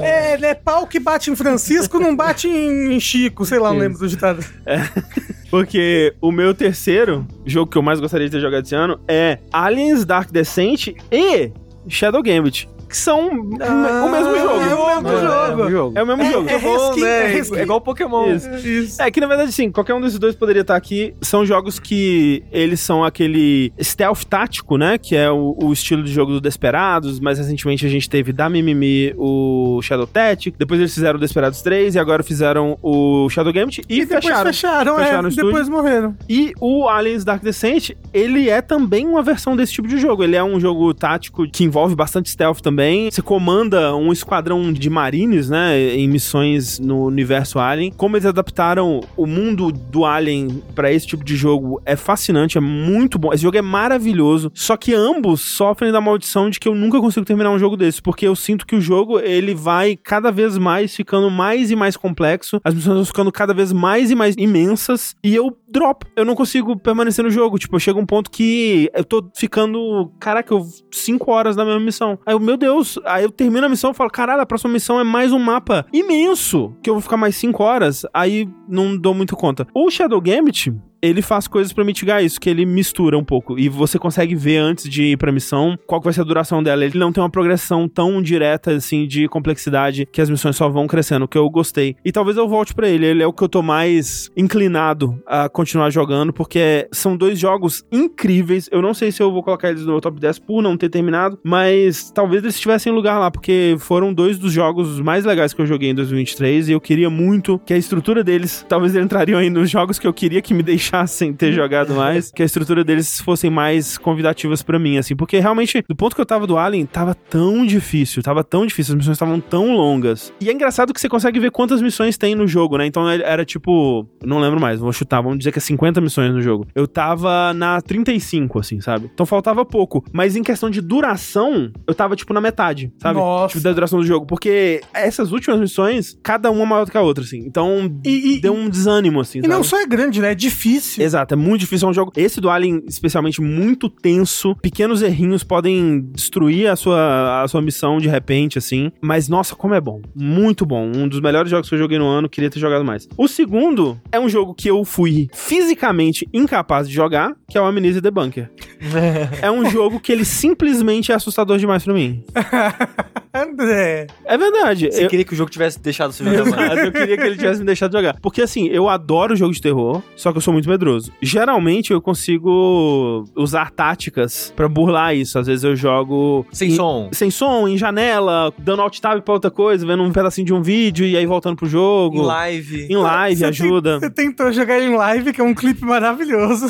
É, 0.01 0.37
né? 0.37 0.53
Pau 0.53 0.87
que 0.87 0.97
bate 0.97 1.29
em 1.29 1.35
Francisco 1.35 1.99
não 1.99 2.15
bate 2.15 2.47
em 2.47 2.97
Chico, 3.01 3.45
sei 3.45 3.59
lá, 3.59 3.73
não 3.73 3.79
lembro 3.79 3.99
do 3.99 4.07
ditado. 4.07 4.45
É. 4.65 4.77
Porque 5.51 6.15
o 6.21 6.31
meu 6.31 6.53
terceiro 6.53 7.27
jogo 7.45 7.69
que 7.69 7.77
eu 7.77 7.81
mais 7.81 7.99
gostaria 7.99 8.27
de 8.27 8.31
ter 8.31 8.39
jogado 8.39 8.63
esse 8.63 8.75
ano 8.75 8.97
é 9.09 9.39
Aliens 9.51 10.05
Dark 10.05 10.31
Descent 10.31 10.93
e 11.11 11.51
Shadow 11.87 12.21
Gambit 12.21 12.65
que 12.89 12.97
são 12.97 13.29
ah, 13.61 14.05
o 14.05 14.11
mesmo 14.11 14.35
jogo. 14.35 14.61
É 14.61 14.97
o 14.97 15.01
mesmo 15.03 15.17
é, 15.17 15.69
jogo. 15.71 15.93
É, 15.97 16.03
o 16.03 16.07
mesmo 16.07 16.25
jogo. 16.25 16.49
É, 16.49 16.53
é, 16.53 16.59
bom, 16.59 16.95
né? 16.95 17.37
é, 17.37 17.61
igual 17.61 17.79
Pokémon. 17.79 18.33
Isso. 18.33 18.67
Isso. 18.67 19.01
É 19.01 19.11
que 19.11 19.21
na 19.21 19.27
verdade, 19.27 19.51
sim, 19.51 19.71
qualquer 19.71 19.93
um 19.93 20.01
desses 20.01 20.17
dois 20.17 20.35
poderia 20.35 20.61
estar 20.61 20.75
aqui. 20.75 21.13
São 21.21 21.45
jogos 21.45 21.77
que 21.79 22.43
eles 22.51 22.79
são 22.79 23.03
aquele 23.03 23.71
stealth 23.79 24.23
tático, 24.23 24.75
né? 24.75 24.97
Que 24.97 25.15
é 25.15 25.29
o, 25.29 25.55
o 25.61 25.71
estilo 25.71 26.03
de 26.03 26.11
jogo 26.11 26.31
do 26.31 26.41
Desperados. 26.41 27.19
Mais 27.19 27.37
recentemente 27.37 27.85
a 27.85 27.89
gente 27.89 28.09
teve 28.09 28.33
da 28.33 28.49
Mimimi 28.49 29.13
o 29.15 29.79
Shadow 29.83 30.07
Tactic. 30.07 30.55
Depois 30.57 30.79
eles 30.79 30.93
fizeram 30.93 31.17
o 31.17 31.19
Desperados 31.19 31.61
3 31.61 31.93
e 31.93 31.99
agora 31.99 32.23
fizeram 32.23 32.77
o 32.81 33.29
Shadow 33.29 33.53
Gambit 33.53 33.83
e, 33.87 34.01
e 34.01 34.05
fecharam. 34.07 34.45
fecharam, 34.45 34.95
fecharam 34.97 35.29
é, 35.29 35.31
depois 35.31 35.69
morreram. 35.69 36.17
E 36.27 36.53
o 36.59 36.89
Aliens 36.89 37.23
Dark 37.23 37.43
Descent, 37.43 37.91
ele 38.11 38.49
é 38.49 38.61
também 38.61 39.05
uma 39.05 39.21
versão 39.21 39.55
desse 39.55 39.73
tipo 39.73 39.87
de 39.87 39.99
jogo. 39.99 40.23
Ele 40.23 40.35
é 40.35 40.43
um 40.43 40.59
jogo 40.59 40.91
tático 40.93 41.47
que 41.47 41.63
envolve 41.63 41.93
bastante 41.93 42.31
stealth 42.31 42.61
também 42.61 42.78
também. 42.79 43.11
Você 43.11 43.21
comanda 43.21 43.93
um 43.93 44.13
esquadrão 44.13 44.71
de 44.71 44.89
marines, 44.89 45.49
né? 45.49 45.77
Em 45.95 46.07
missões 46.07 46.79
no 46.79 47.05
universo 47.05 47.59
Alien. 47.59 47.91
Como 47.91 48.15
eles 48.15 48.25
adaptaram 48.25 49.01
o 49.17 49.25
mundo 49.25 49.69
do 49.69 50.05
Alien 50.05 50.63
para 50.73 50.89
esse 50.91 51.05
tipo 51.05 51.23
de 51.23 51.35
jogo 51.35 51.81
é 51.85 51.97
fascinante, 51.97 52.57
é 52.57 52.61
muito 52.61 53.19
bom. 53.19 53.33
Esse 53.33 53.43
jogo 53.43 53.57
é 53.57 53.61
maravilhoso. 53.61 54.49
Só 54.55 54.77
que 54.77 54.93
ambos 54.93 55.41
sofrem 55.41 55.91
da 55.91 55.99
maldição 55.99 56.49
de 56.49 56.57
que 56.57 56.69
eu 56.69 56.75
nunca 56.75 57.01
consigo 57.01 57.25
terminar 57.25 57.51
um 57.51 57.59
jogo 57.59 57.75
desse, 57.75 58.01
porque 58.01 58.25
eu 58.25 58.35
sinto 58.35 58.65
que 58.65 58.75
o 58.75 58.81
jogo 58.81 59.19
ele 59.19 59.53
vai 59.53 59.97
cada 59.97 60.31
vez 60.31 60.57
mais 60.57 60.95
ficando 60.95 61.29
mais 61.29 61.71
e 61.71 61.75
mais 61.75 61.97
complexo. 61.97 62.61
As 62.63 62.73
missões 62.73 62.95
vão 62.95 63.05
ficando 63.05 63.31
cada 63.31 63.53
vez 63.53 63.73
mais 63.73 64.09
e 64.09 64.15
mais 64.15 64.35
imensas 64.37 65.15
e 65.21 65.35
eu 65.35 65.55
drop. 65.69 66.05
Eu 66.15 66.25
não 66.25 66.35
consigo 66.35 66.77
permanecer 66.77 67.23
no 67.23 67.29
jogo. 67.29 67.57
Tipo, 67.57 67.75
eu 67.75 67.79
chego 67.79 67.99
a 67.99 68.01
um 68.01 68.05
ponto 68.05 68.29
que 68.29 68.89
eu 68.93 69.03
tô 69.03 69.29
ficando, 69.35 70.11
caraca, 70.19 70.53
eu 70.53 70.65
5 70.91 71.31
horas 71.31 71.55
na 71.55 71.65
mesma 71.65 71.79
missão. 71.79 72.19
Aí 72.25 72.33
eu, 72.33 72.39
meu 72.39 72.57
Deus. 72.57 72.99
Aí 73.05 73.23
eu 73.23 73.31
termino 73.31 73.65
a 73.65 73.69
missão 73.69 73.91
e 73.91 73.93
falo, 73.93 74.09
caralho, 74.09 74.41
a 74.41 74.45
próxima 74.45 74.73
missão 74.73 74.99
é 74.99 75.03
mais 75.03 75.31
um 75.31 75.39
mapa 75.39 75.85
imenso, 75.93 76.73
que 76.81 76.89
eu 76.89 76.95
vou 76.95 77.01
ficar 77.01 77.17
mais 77.17 77.35
5 77.35 77.63
horas. 77.63 78.05
Aí 78.13 78.47
não 78.67 78.97
dou 78.97 79.13
muito 79.13 79.35
conta. 79.35 79.67
O 79.73 79.89
Shadow 79.89 80.21
Gambit, 80.21 80.73
ele 81.01 81.21
faz 81.21 81.47
coisas 81.47 81.73
para 81.73 81.83
mitigar 81.83 82.23
isso, 82.23 82.39
que 82.39 82.49
ele 82.49 82.65
mistura 82.65 83.17
um 83.17 83.23
pouco. 83.23 83.57
E 83.57 83.69
você 83.69 83.97
consegue 83.97 84.35
ver 84.35 84.57
antes 84.57 84.89
de 84.89 85.03
ir 85.03 85.17
pra 85.17 85.31
missão 85.31 85.77
qual 85.87 86.01
vai 86.01 86.13
ser 86.13 86.21
a 86.21 86.25
duração 86.25 86.61
dela. 86.61 86.83
Ele 86.83 86.97
não 86.97 87.11
tem 87.11 87.23
uma 87.23 87.29
progressão 87.29 87.87
tão 87.87 88.21
direta, 88.21 88.71
assim, 88.71 89.07
de 89.07 89.27
complexidade, 89.27 90.07
que 90.11 90.21
as 90.21 90.29
missões 90.29 90.55
só 90.55 90.69
vão 90.69 90.87
crescendo, 90.87 91.27
que 91.27 91.37
eu 91.37 91.49
gostei. 91.49 91.95
E 92.03 92.11
talvez 92.11 92.37
eu 92.37 92.47
volte 92.47 92.73
para 92.73 92.89
ele. 92.89 93.05
Ele 93.05 93.23
é 93.23 93.27
o 93.27 93.33
que 93.33 93.43
eu 93.43 93.49
tô 93.49 93.61
mais 93.61 94.29
inclinado 94.35 95.21
a 95.25 95.49
continuar 95.49 95.89
jogando, 95.89 96.33
porque 96.33 96.87
são 96.91 97.15
dois 97.15 97.39
jogos 97.39 97.83
incríveis. 97.91 98.69
Eu 98.71 98.81
não 98.81 98.93
sei 98.93 99.11
se 99.11 99.21
eu 99.21 99.31
vou 99.31 99.43
colocar 99.43 99.69
eles 99.69 99.81
no 99.81 99.91
meu 99.93 100.01
top 100.01 100.19
10 100.19 100.39
por 100.39 100.61
não 100.61 100.77
ter 100.77 100.89
terminado, 100.89 101.39
mas 101.43 102.11
talvez 102.11 102.43
eles 102.43 102.55
estivessem 102.55 102.91
em 102.91 102.95
lugar 102.95 103.19
lá, 103.19 103.31
porque 103.31 103.75
foram 103.79 104.13
dois 104.13 104.37
dos 104.37 104.51
jogos 104.51 104.99
mais 104.99 105.25
legais 105.25 105.53
que 105.53 105.61
eu 105.61 105.65
joguei 105.65 105.89
em 105.89 105.95
2023 105.95 106.69
e 106.69 106.71
eu 106.73 106.81
queria 106.81 107.09
muito 107.09 107.59
que 107.59 107.73
a 107.73 107.77
estrutura 107.77 108.23
deles, 108.23 108.65
talvez 108.67 108.93
eles 108.93 109.05
entrariam 109.05 109.39
aí 109.39 109.49
nos 109.49 109.69
jogos 109.69 109.99
que 109.99 110.07
eu 110.07 110.13
queria 110.13 110.41
que 110.41 110.53
me 110.53 110.63
deixassem 110.63 110.88
deixassem 110.89 111.33
ter 111.33 111.53
jogado 111.53 111.93
mais, 111.93 112.31
que 112.31 112.41
a 112.41 112.45
estrutura 112.45 112.83
deles 112.83 113.21
fossem 113.21 113.49
mais 113.49 113.97
convidativas 113.97 114.63
para 114.63 114.79
mim, 114.79 114.97
assim, 114.97 115.15
porque 115.15 115.39
realmente, 115.39 115.83
do 115.87 115.95
ponto 115.95 116.15
que 116.15 116.21
eu 116.21 116.25
tava 116.25 116.47
do 116.47 116.57
Alien, 116.57 116.85
tava 116.85 117.13
tão 117.13 117.65
difícil, 117.65 118.23
tava 118.23 118.43
tão 118.43 118.65
difícil, 118.65 118.93
as 118.93 118.97
missões 118.97 119.15
estavam 119.15 119.39
tão 119.39 119.75
longas. 119.75 120.33
E 120.41 120.49
é 120.49 120.53
engraçado 120.53 120.93
que 120.93 120.99
você 120.99 121.07
consegue 121.07 121.39
ver 121.39 121.51
quantas 121.51 121.81
missões 121.81 122.17
tem 122.17 122.33
no 122.33 122.47
jogo, 122.47 122.77
né? 122.77 122.85
Então 122.85 123.07
era 123.07 123.45
tipo, 123.45 124.07
não 124.25 124.39
lembro 124.39 124.59
mais, 124.59 124.79
vou 124.79 124.91
chutar, 124.91 125.21
vamos 125.21 125.39
dizer 125.39 125.51
que 125.51 125.59
é 125.59 125.61
50 125.61 126.01
missões 126.01 126.33
no 126.33 126.41
jogo. 126.41 126.67
Eu 126.73 126.87
tava 126.87 127.53
na 127.53 127.81
35, 127.81 128.59
assim, 128.59 128.81
sabe? 128.81 129.09
Então 129.13 129.25
faltava 129.25 129.63
pouco, 129.63 130.03
mas 130.11 130.35
em 130.35 130.43
questão 130.43 130.69
de 130.69 130.81
duração, 130.81 131.71
eu 131.85 131.93
tava 131.93 132.15
tipo 132.15 132.33
na 132.33 132.41
metade, 132.41 132.91
sabe? 132.97 133.19
Nossa. 133.19 133.49
Tipo, 133.49 133.63
da 133.63 133.73
duração 133.73 133.99
do 133.99 134.05
jogo, 134.05 134.25
porque 134.25 134.81
essas 134.93 135.31
últimas 135.31 135.59
missões, 135.59 136.17
cada 136.23 136.49
uma 136.49 136.65
maior 136.65 136.85
do 136.85 136.91
que 136.91 136.97
a 136.97 137.01
outra, 137.01 137.23
assim. 137.23 137.39
Então, 137.39 137.99
e, 138.05 138.35
e, 138.35 138.41
deu 138.41 138.53
um 138.53 138.69
desânimo, 138.69 139.19
assim. 139.19 139.39
E 139.39 139.41
sabe? 139.41 139.53
não 139.53 139.63
só 139.63 139.79
é 139.79 139.85
grande, 139.85 140.21
né? 140.21 140.31
É 140.31 140.35
difícil 140.35 140.78
difícil. 140.79 141.03
Exato, 141.03 141.33
é 141.33 141.37
muito 141.37 141.61
difícil. 141.61 141.87
É 141.87 141.91
um 141.91 141.93
jogo. 141.93 142.11
Esse 142.15 142.41
do 142.41 142.49
Alien, 142.49 142.83
especialmente, 142.87 143.41
muito 143.41 143.89
tenso. 143.89 144.55
Pequenos 144.55 145.01
errinhos 145.01 145.43
podem 145.43 146.01
destruir 146.11 146.67
a 146.67 146.75
sua, 146.75 147.43
a 147.43 147.47
sua 147.47 147.61
missão 147.61 147.97
de 147.97 148.07
repente, 148.07 148.57
assim. 148.57 148.91
Mas, 149.01 149.27
nossa, 149.27 149.55
como 149.55 149.73
é 149.73 149.81
bom. 149.81 150.01
Muito 150.15 150.65
bom. 150.65 150.91
Um 150.95 151.07
dos 151.07 151.19
melhores 151.19 151.49
jogos 151.49 151.69
que 151.69 151.75
eu 151.75 151.79
joguei 151.79 151.99
no 151.99 152.07
ano. 152.07 152.29
Queria 152.29 152.49
ter 152.49 152.59
jogado 152.59 152.83
mais. 152.83 153.07
O 153.17 153.27
segundo 153.27 153.99
é 154.11 154.19
um 154.19 154.29
jogo 154.29 154.53
que 154.53 154.69
eu 154.69 154.83
fui 154.83 155.29
fisicamente 155.33 156.27
incapaz 156.33 156.87
de 156.87 156.93
jogar, 156.93 157.35
que 157.47 157.57
é 157.57 157.61
o 157.61 157.65
Amnesia 157.65 158.01
The 158.01 158.11
Bunker. 158.11 158.49
é 159.41 159.51
um 159.51 159.69
jogo 159.69 159.99
que 159.99 160.11
ele 160.11 160.25
simplesmente 160.25 161.11
é 161.11 161.15
assustador 161.15 161.57
demais 161.57 161.83
pra 161.83 161.93
mim. 161.93 162.23
André. 163.33 164.07
É 164.25 164.37
verdade. 164.37 164.91
Você 164.91 165.05
eu... 165.05 165.09
queria 165.09 165.23
que 165.23 165.33
o 165.33 165.35
jogo 165.35 165.51
tivesse 165.51 165.79
deixado 165.79 166.11
você 166.11 166.23
jogar 166.23 166.45
mais. 166.45 166.79
eu 166.83 166.91
queria 166.91 167.15
que 167.15 167.23
ele 167.23 167.35
tivesse 167.37 167.59
me 167.59 167.65
deixado 167.65 167.91
jogar. 167.91 168.19
Porque 168.21 168.41
assim, 168.41 168.67
eu 168.67 168.89
adoro 168.89 169.35
jogo 169.35 169.53
de 169.53 169.61
terror, 169.61 170.01
só 170.15 170.31
que 170.31 170.37
eu 170.37 170.41
sou 170.41 170.51
muito 170.51 170.67
medroso. 170.67 171.11
Geralmente 171.21 171.93
eu 171.93 172.01
consigo 172.01 173.25
usar 173.35 173.69
táticas 173.71 174.51
para 174.55 174.67
burlar 174.67 175.15
isso. 175.15 175.37
Às 175.37 175.47
vezes 175.47 175.63
eu 175.63 175.75
jogo. 175.75 176.45
Sem 176.51 176.71
em... 176.71 176.75
som. 176.75 177.09
Sem 177.11 177.29
som, 177.29 177.67
em 177.67 177.77
janela, 177.77 178.51
dando 178.57 178.81
alt 178.81 178.99
tab 178.99 179.21
pra 179.21 179.33
outra 179.33 179.51
coisa, 179.51 179.85
vendo 179.85 180.01
um 180.01 180.11
pedacinho 180.11 180.45
de 180.45 180.53
um 180.53 180.61
vídeo 180.61 181.05
e 181.05 181.15
aí 181.15 181.25
voltando 181.25 181.55
pro 181.55 181.67
jogo. 181.67 182.17
Em 182.17 182.25
live. 182.25 182.87
Em 182.89 182.95
live, 182.95 183.39
você 183.39 183.45
ajuda. 183.45 183.99
Tem, 183.99 183.99
você 183.99 184.09
tentou 184.09 184.51
jogar 184.51 184.79
em 184.79 184.95
live, 184.95 185.33
que 185.33 185.41
é 185.41 185.43
um 185.43 185.53
clipe 185.53 185.85
maravilhoso. 185.85 186.65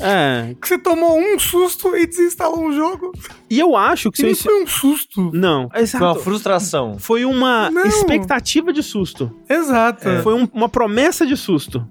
É. 0.00 0.54
Que 0.60 0.68
você 0.68 0.78
tomou 0.78 1.18
um 1.18 1.38
susto 1.38 1.96
e 1.96 2.06
desinstalou 2.06 2.68
o 2.68 2.72
jogo. 2.72 3.12
E 3.50 3.58
eu 3.58 3.76
acho 3.76 4.12
que... 4.12 4.24
Isso 4.26 4.44
foi 4.44 4.62
um 4.62 4.66
susto. 4.66 5.30
Não. 5.32 5.68
Exato. 5.74 6.03
Foi 6.04 6.18
uma 6.18 6.24
frustração. 6.24 6.98
Foi 6.98 7.24
uma 7.24 7.70
Não. 7.70 7.84
expectativa 7.86 8.72
de 8.72 8.82
susto. 8.82 9.30
Exato. 9.48 10.08
É. 10.08 10.22
Foi 10.22 10.34
um, 10.34 10.48
uma 10.52 10.68
promessa 10.68 11.26
de 11.26 11.36
susto. 11.36 11.86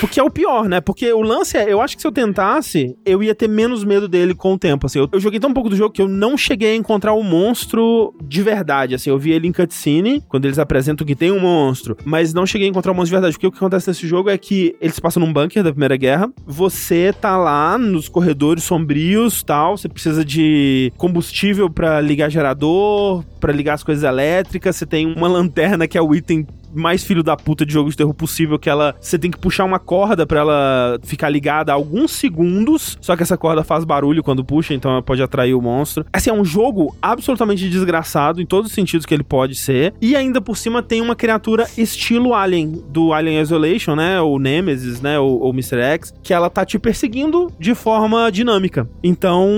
Porque 0.00 0.18
é 0.18 0.22
o 0.22 0.30
pior, 0.30 0.68
né? 0.68 0.80
Porque 0.80 1.12
o 1.12 1.22
lance 1.22 1.56
é, 1.56 1.72
eu 1.72 1.80
acho 1.80 1.96
que 1.96 2.02
se 2.02 2.06
eu 2.06 2.12
tentasse, 2.12 2.96
eu 3.04 3.22
ia 3.22 3.34
ter 3.34 3.48
menos 3.48 3.84
medo 3.84 4.08
dele 4.08 4.34
com 4.34 4.54
o 4.54 4.58
tempo, 4.58 4.86
assim. 4.86 4.98
Eu, 4.98 5.08
eu 5.12 5.20
joguei 5.20 5.40
tão 5.40 5.52
pouco 5.52 5.68
do 5.68 5.76
jogo 5.76 5.92
que 5.92 6.02
eu 6.02 6.08
não 6.08 6.36
cheguei 6.36 6.72
a 6.72 6.76
encontrar 6.76 7.12
o 7.12 7.20
um 7.20 7.22
monstro 7.22 8.14
de 8.22 8.42
verdade, 8.42 8.94
assim. 8.94 9.10
Eu 9.10 9.18
vi 9.18 9.32
ele 9.32 9.48
em 9.48 9.52
cutscene, 9.52 10.22
quando 10.28 10.44
eles 10.44 10.58
apresentam 10.58 11.06
que 11.06 11.14
tem 11.14 11.30
um 11.30 11.40
monstro, 11.40 11.96
mas 12.04 12.34
não 12.34 12.46
cheguei 12.46 12.66
a 12.66 12.70
encontrar 12.70 12.92
o 12.92 12.94
um 12.94 12.96
monstro 12.96 13.10
de 13.10 13.14
verdade. 13.14 13.34
Porque 13.34 13.46
o 13.46 13.50
que 13.50 13.58
acontece 13.58 13.88
nesse 13.88 14.06
jogo 14.06 14.30
é 14.30 14.38
que 14.38 14.76
eles 14.80 14.98
passam 14.98 15.24
num 15.24 15.32
bunker 15.32 15.62
da 15.62 15.70
Primeira 15.70 15.96
Guerra, 15.96 16.30
você 16.46 17.12
tá 17.12 17.36
lá 17.36 17.78
nos 17.78 18.08
corredores 18.08 18.64
sombrios, 18.64 19.42
tal, 19.42 19.76
você 19.76 19.88
precisa 19.88 20.24
de 20.24 20.92
combustível 20.96 21.70
para 21.70 22.00
ligar 22.00 22.30
gerador, 22.30 23.24
para 23.44 23.52
ligar 23.52 23.74
as 23.74 23.82
coisas 23.82 24.02
elétricas, 24.02 24.74
você 24.74 24.86
tem 24.86 25.06
uma 25.06 25.28
lanterna 25.28 25.86
que 25.86 25.98
é 25.98 26.00
o 26.00 26.14
item 26.14 26.46
mais 26.74 27.04
filho 27.04 27.22
da 27.22 27.36
puta 27.36 27.64
de 27.64 27.72
jogo 27.72 27.90
de 27.90 27.96
terror 27.96 28.14
possível, 28.14 28.58
que 28.58 28.68
ela 28.68 28.94
você 29.00 29.18
tem 29.18 29.30
que 29.30 29.38
puxar 29.38 29.64
uma 29.64 29.78
corda 29.78 30.26
para 30.26 30.40
ela 30.40 30.98
ficar 31.02 31.28
ligada 31.28 31.72
alguns 31.72 32.12
segundos, 32.12 32.98
só 33.00 33.16
que 33.16 33.22
essa 33.22 33.36
corda 33.36 33.62
faz 33.62 33.84
barulho 33.84 34.22
quando 34.22 34.44
puxa, 34.44 34.74
então 34.74 34.90
ela 34.90 35.02
pode 35.02 35.22
atrair 35.22 35.54
o 35.54 35.62
monstro. 35.62 36.04
Assim, 36.12 36.30
é 36.30 36.32
um 36.32 36.44
jogo 36.44 36.94
absolutamente 37.00 37.68
desgraçado 37.68 38.40
em 38.40 38.46
todos 38.46 38.70
os 38.70 38.74
sentidos 38.74 39.06
que 39.06 39.14
ele 39.14 39.24
pode 39.24 39.54
ser, 39.54 39.94
e 40.00 40.16
ainda 40.16 40.40
por 40.40 40.56
cima 40.56 40.82
tem 40.82 41.00
uma 41.00 41.14
criatura 41.14 41.66
estilo 41.76 42.34
Alien, 42.34 42.82
do 42.88 43.12
Alien 43.12 43.40
Isolation, 43.40 43.94
né, 43.94 44.20
ou 44.20 44.38
Nemesis, 44.38 45.00
né, 45.00 45.18
ou, 45.18 45.40
ou 45.40 45.52
Mr. 45.52 45.80
X, 45.80 46.14
que 46.22 46.32
ela 46.32 46.50
tá 46.50 46.64
te 46.64 46.78
perseguindo 46.78 47.52
de 47.58 47.74
forma 47.74 48.30
dinâmica. 48.30 48.88
Então, 49.02 49.48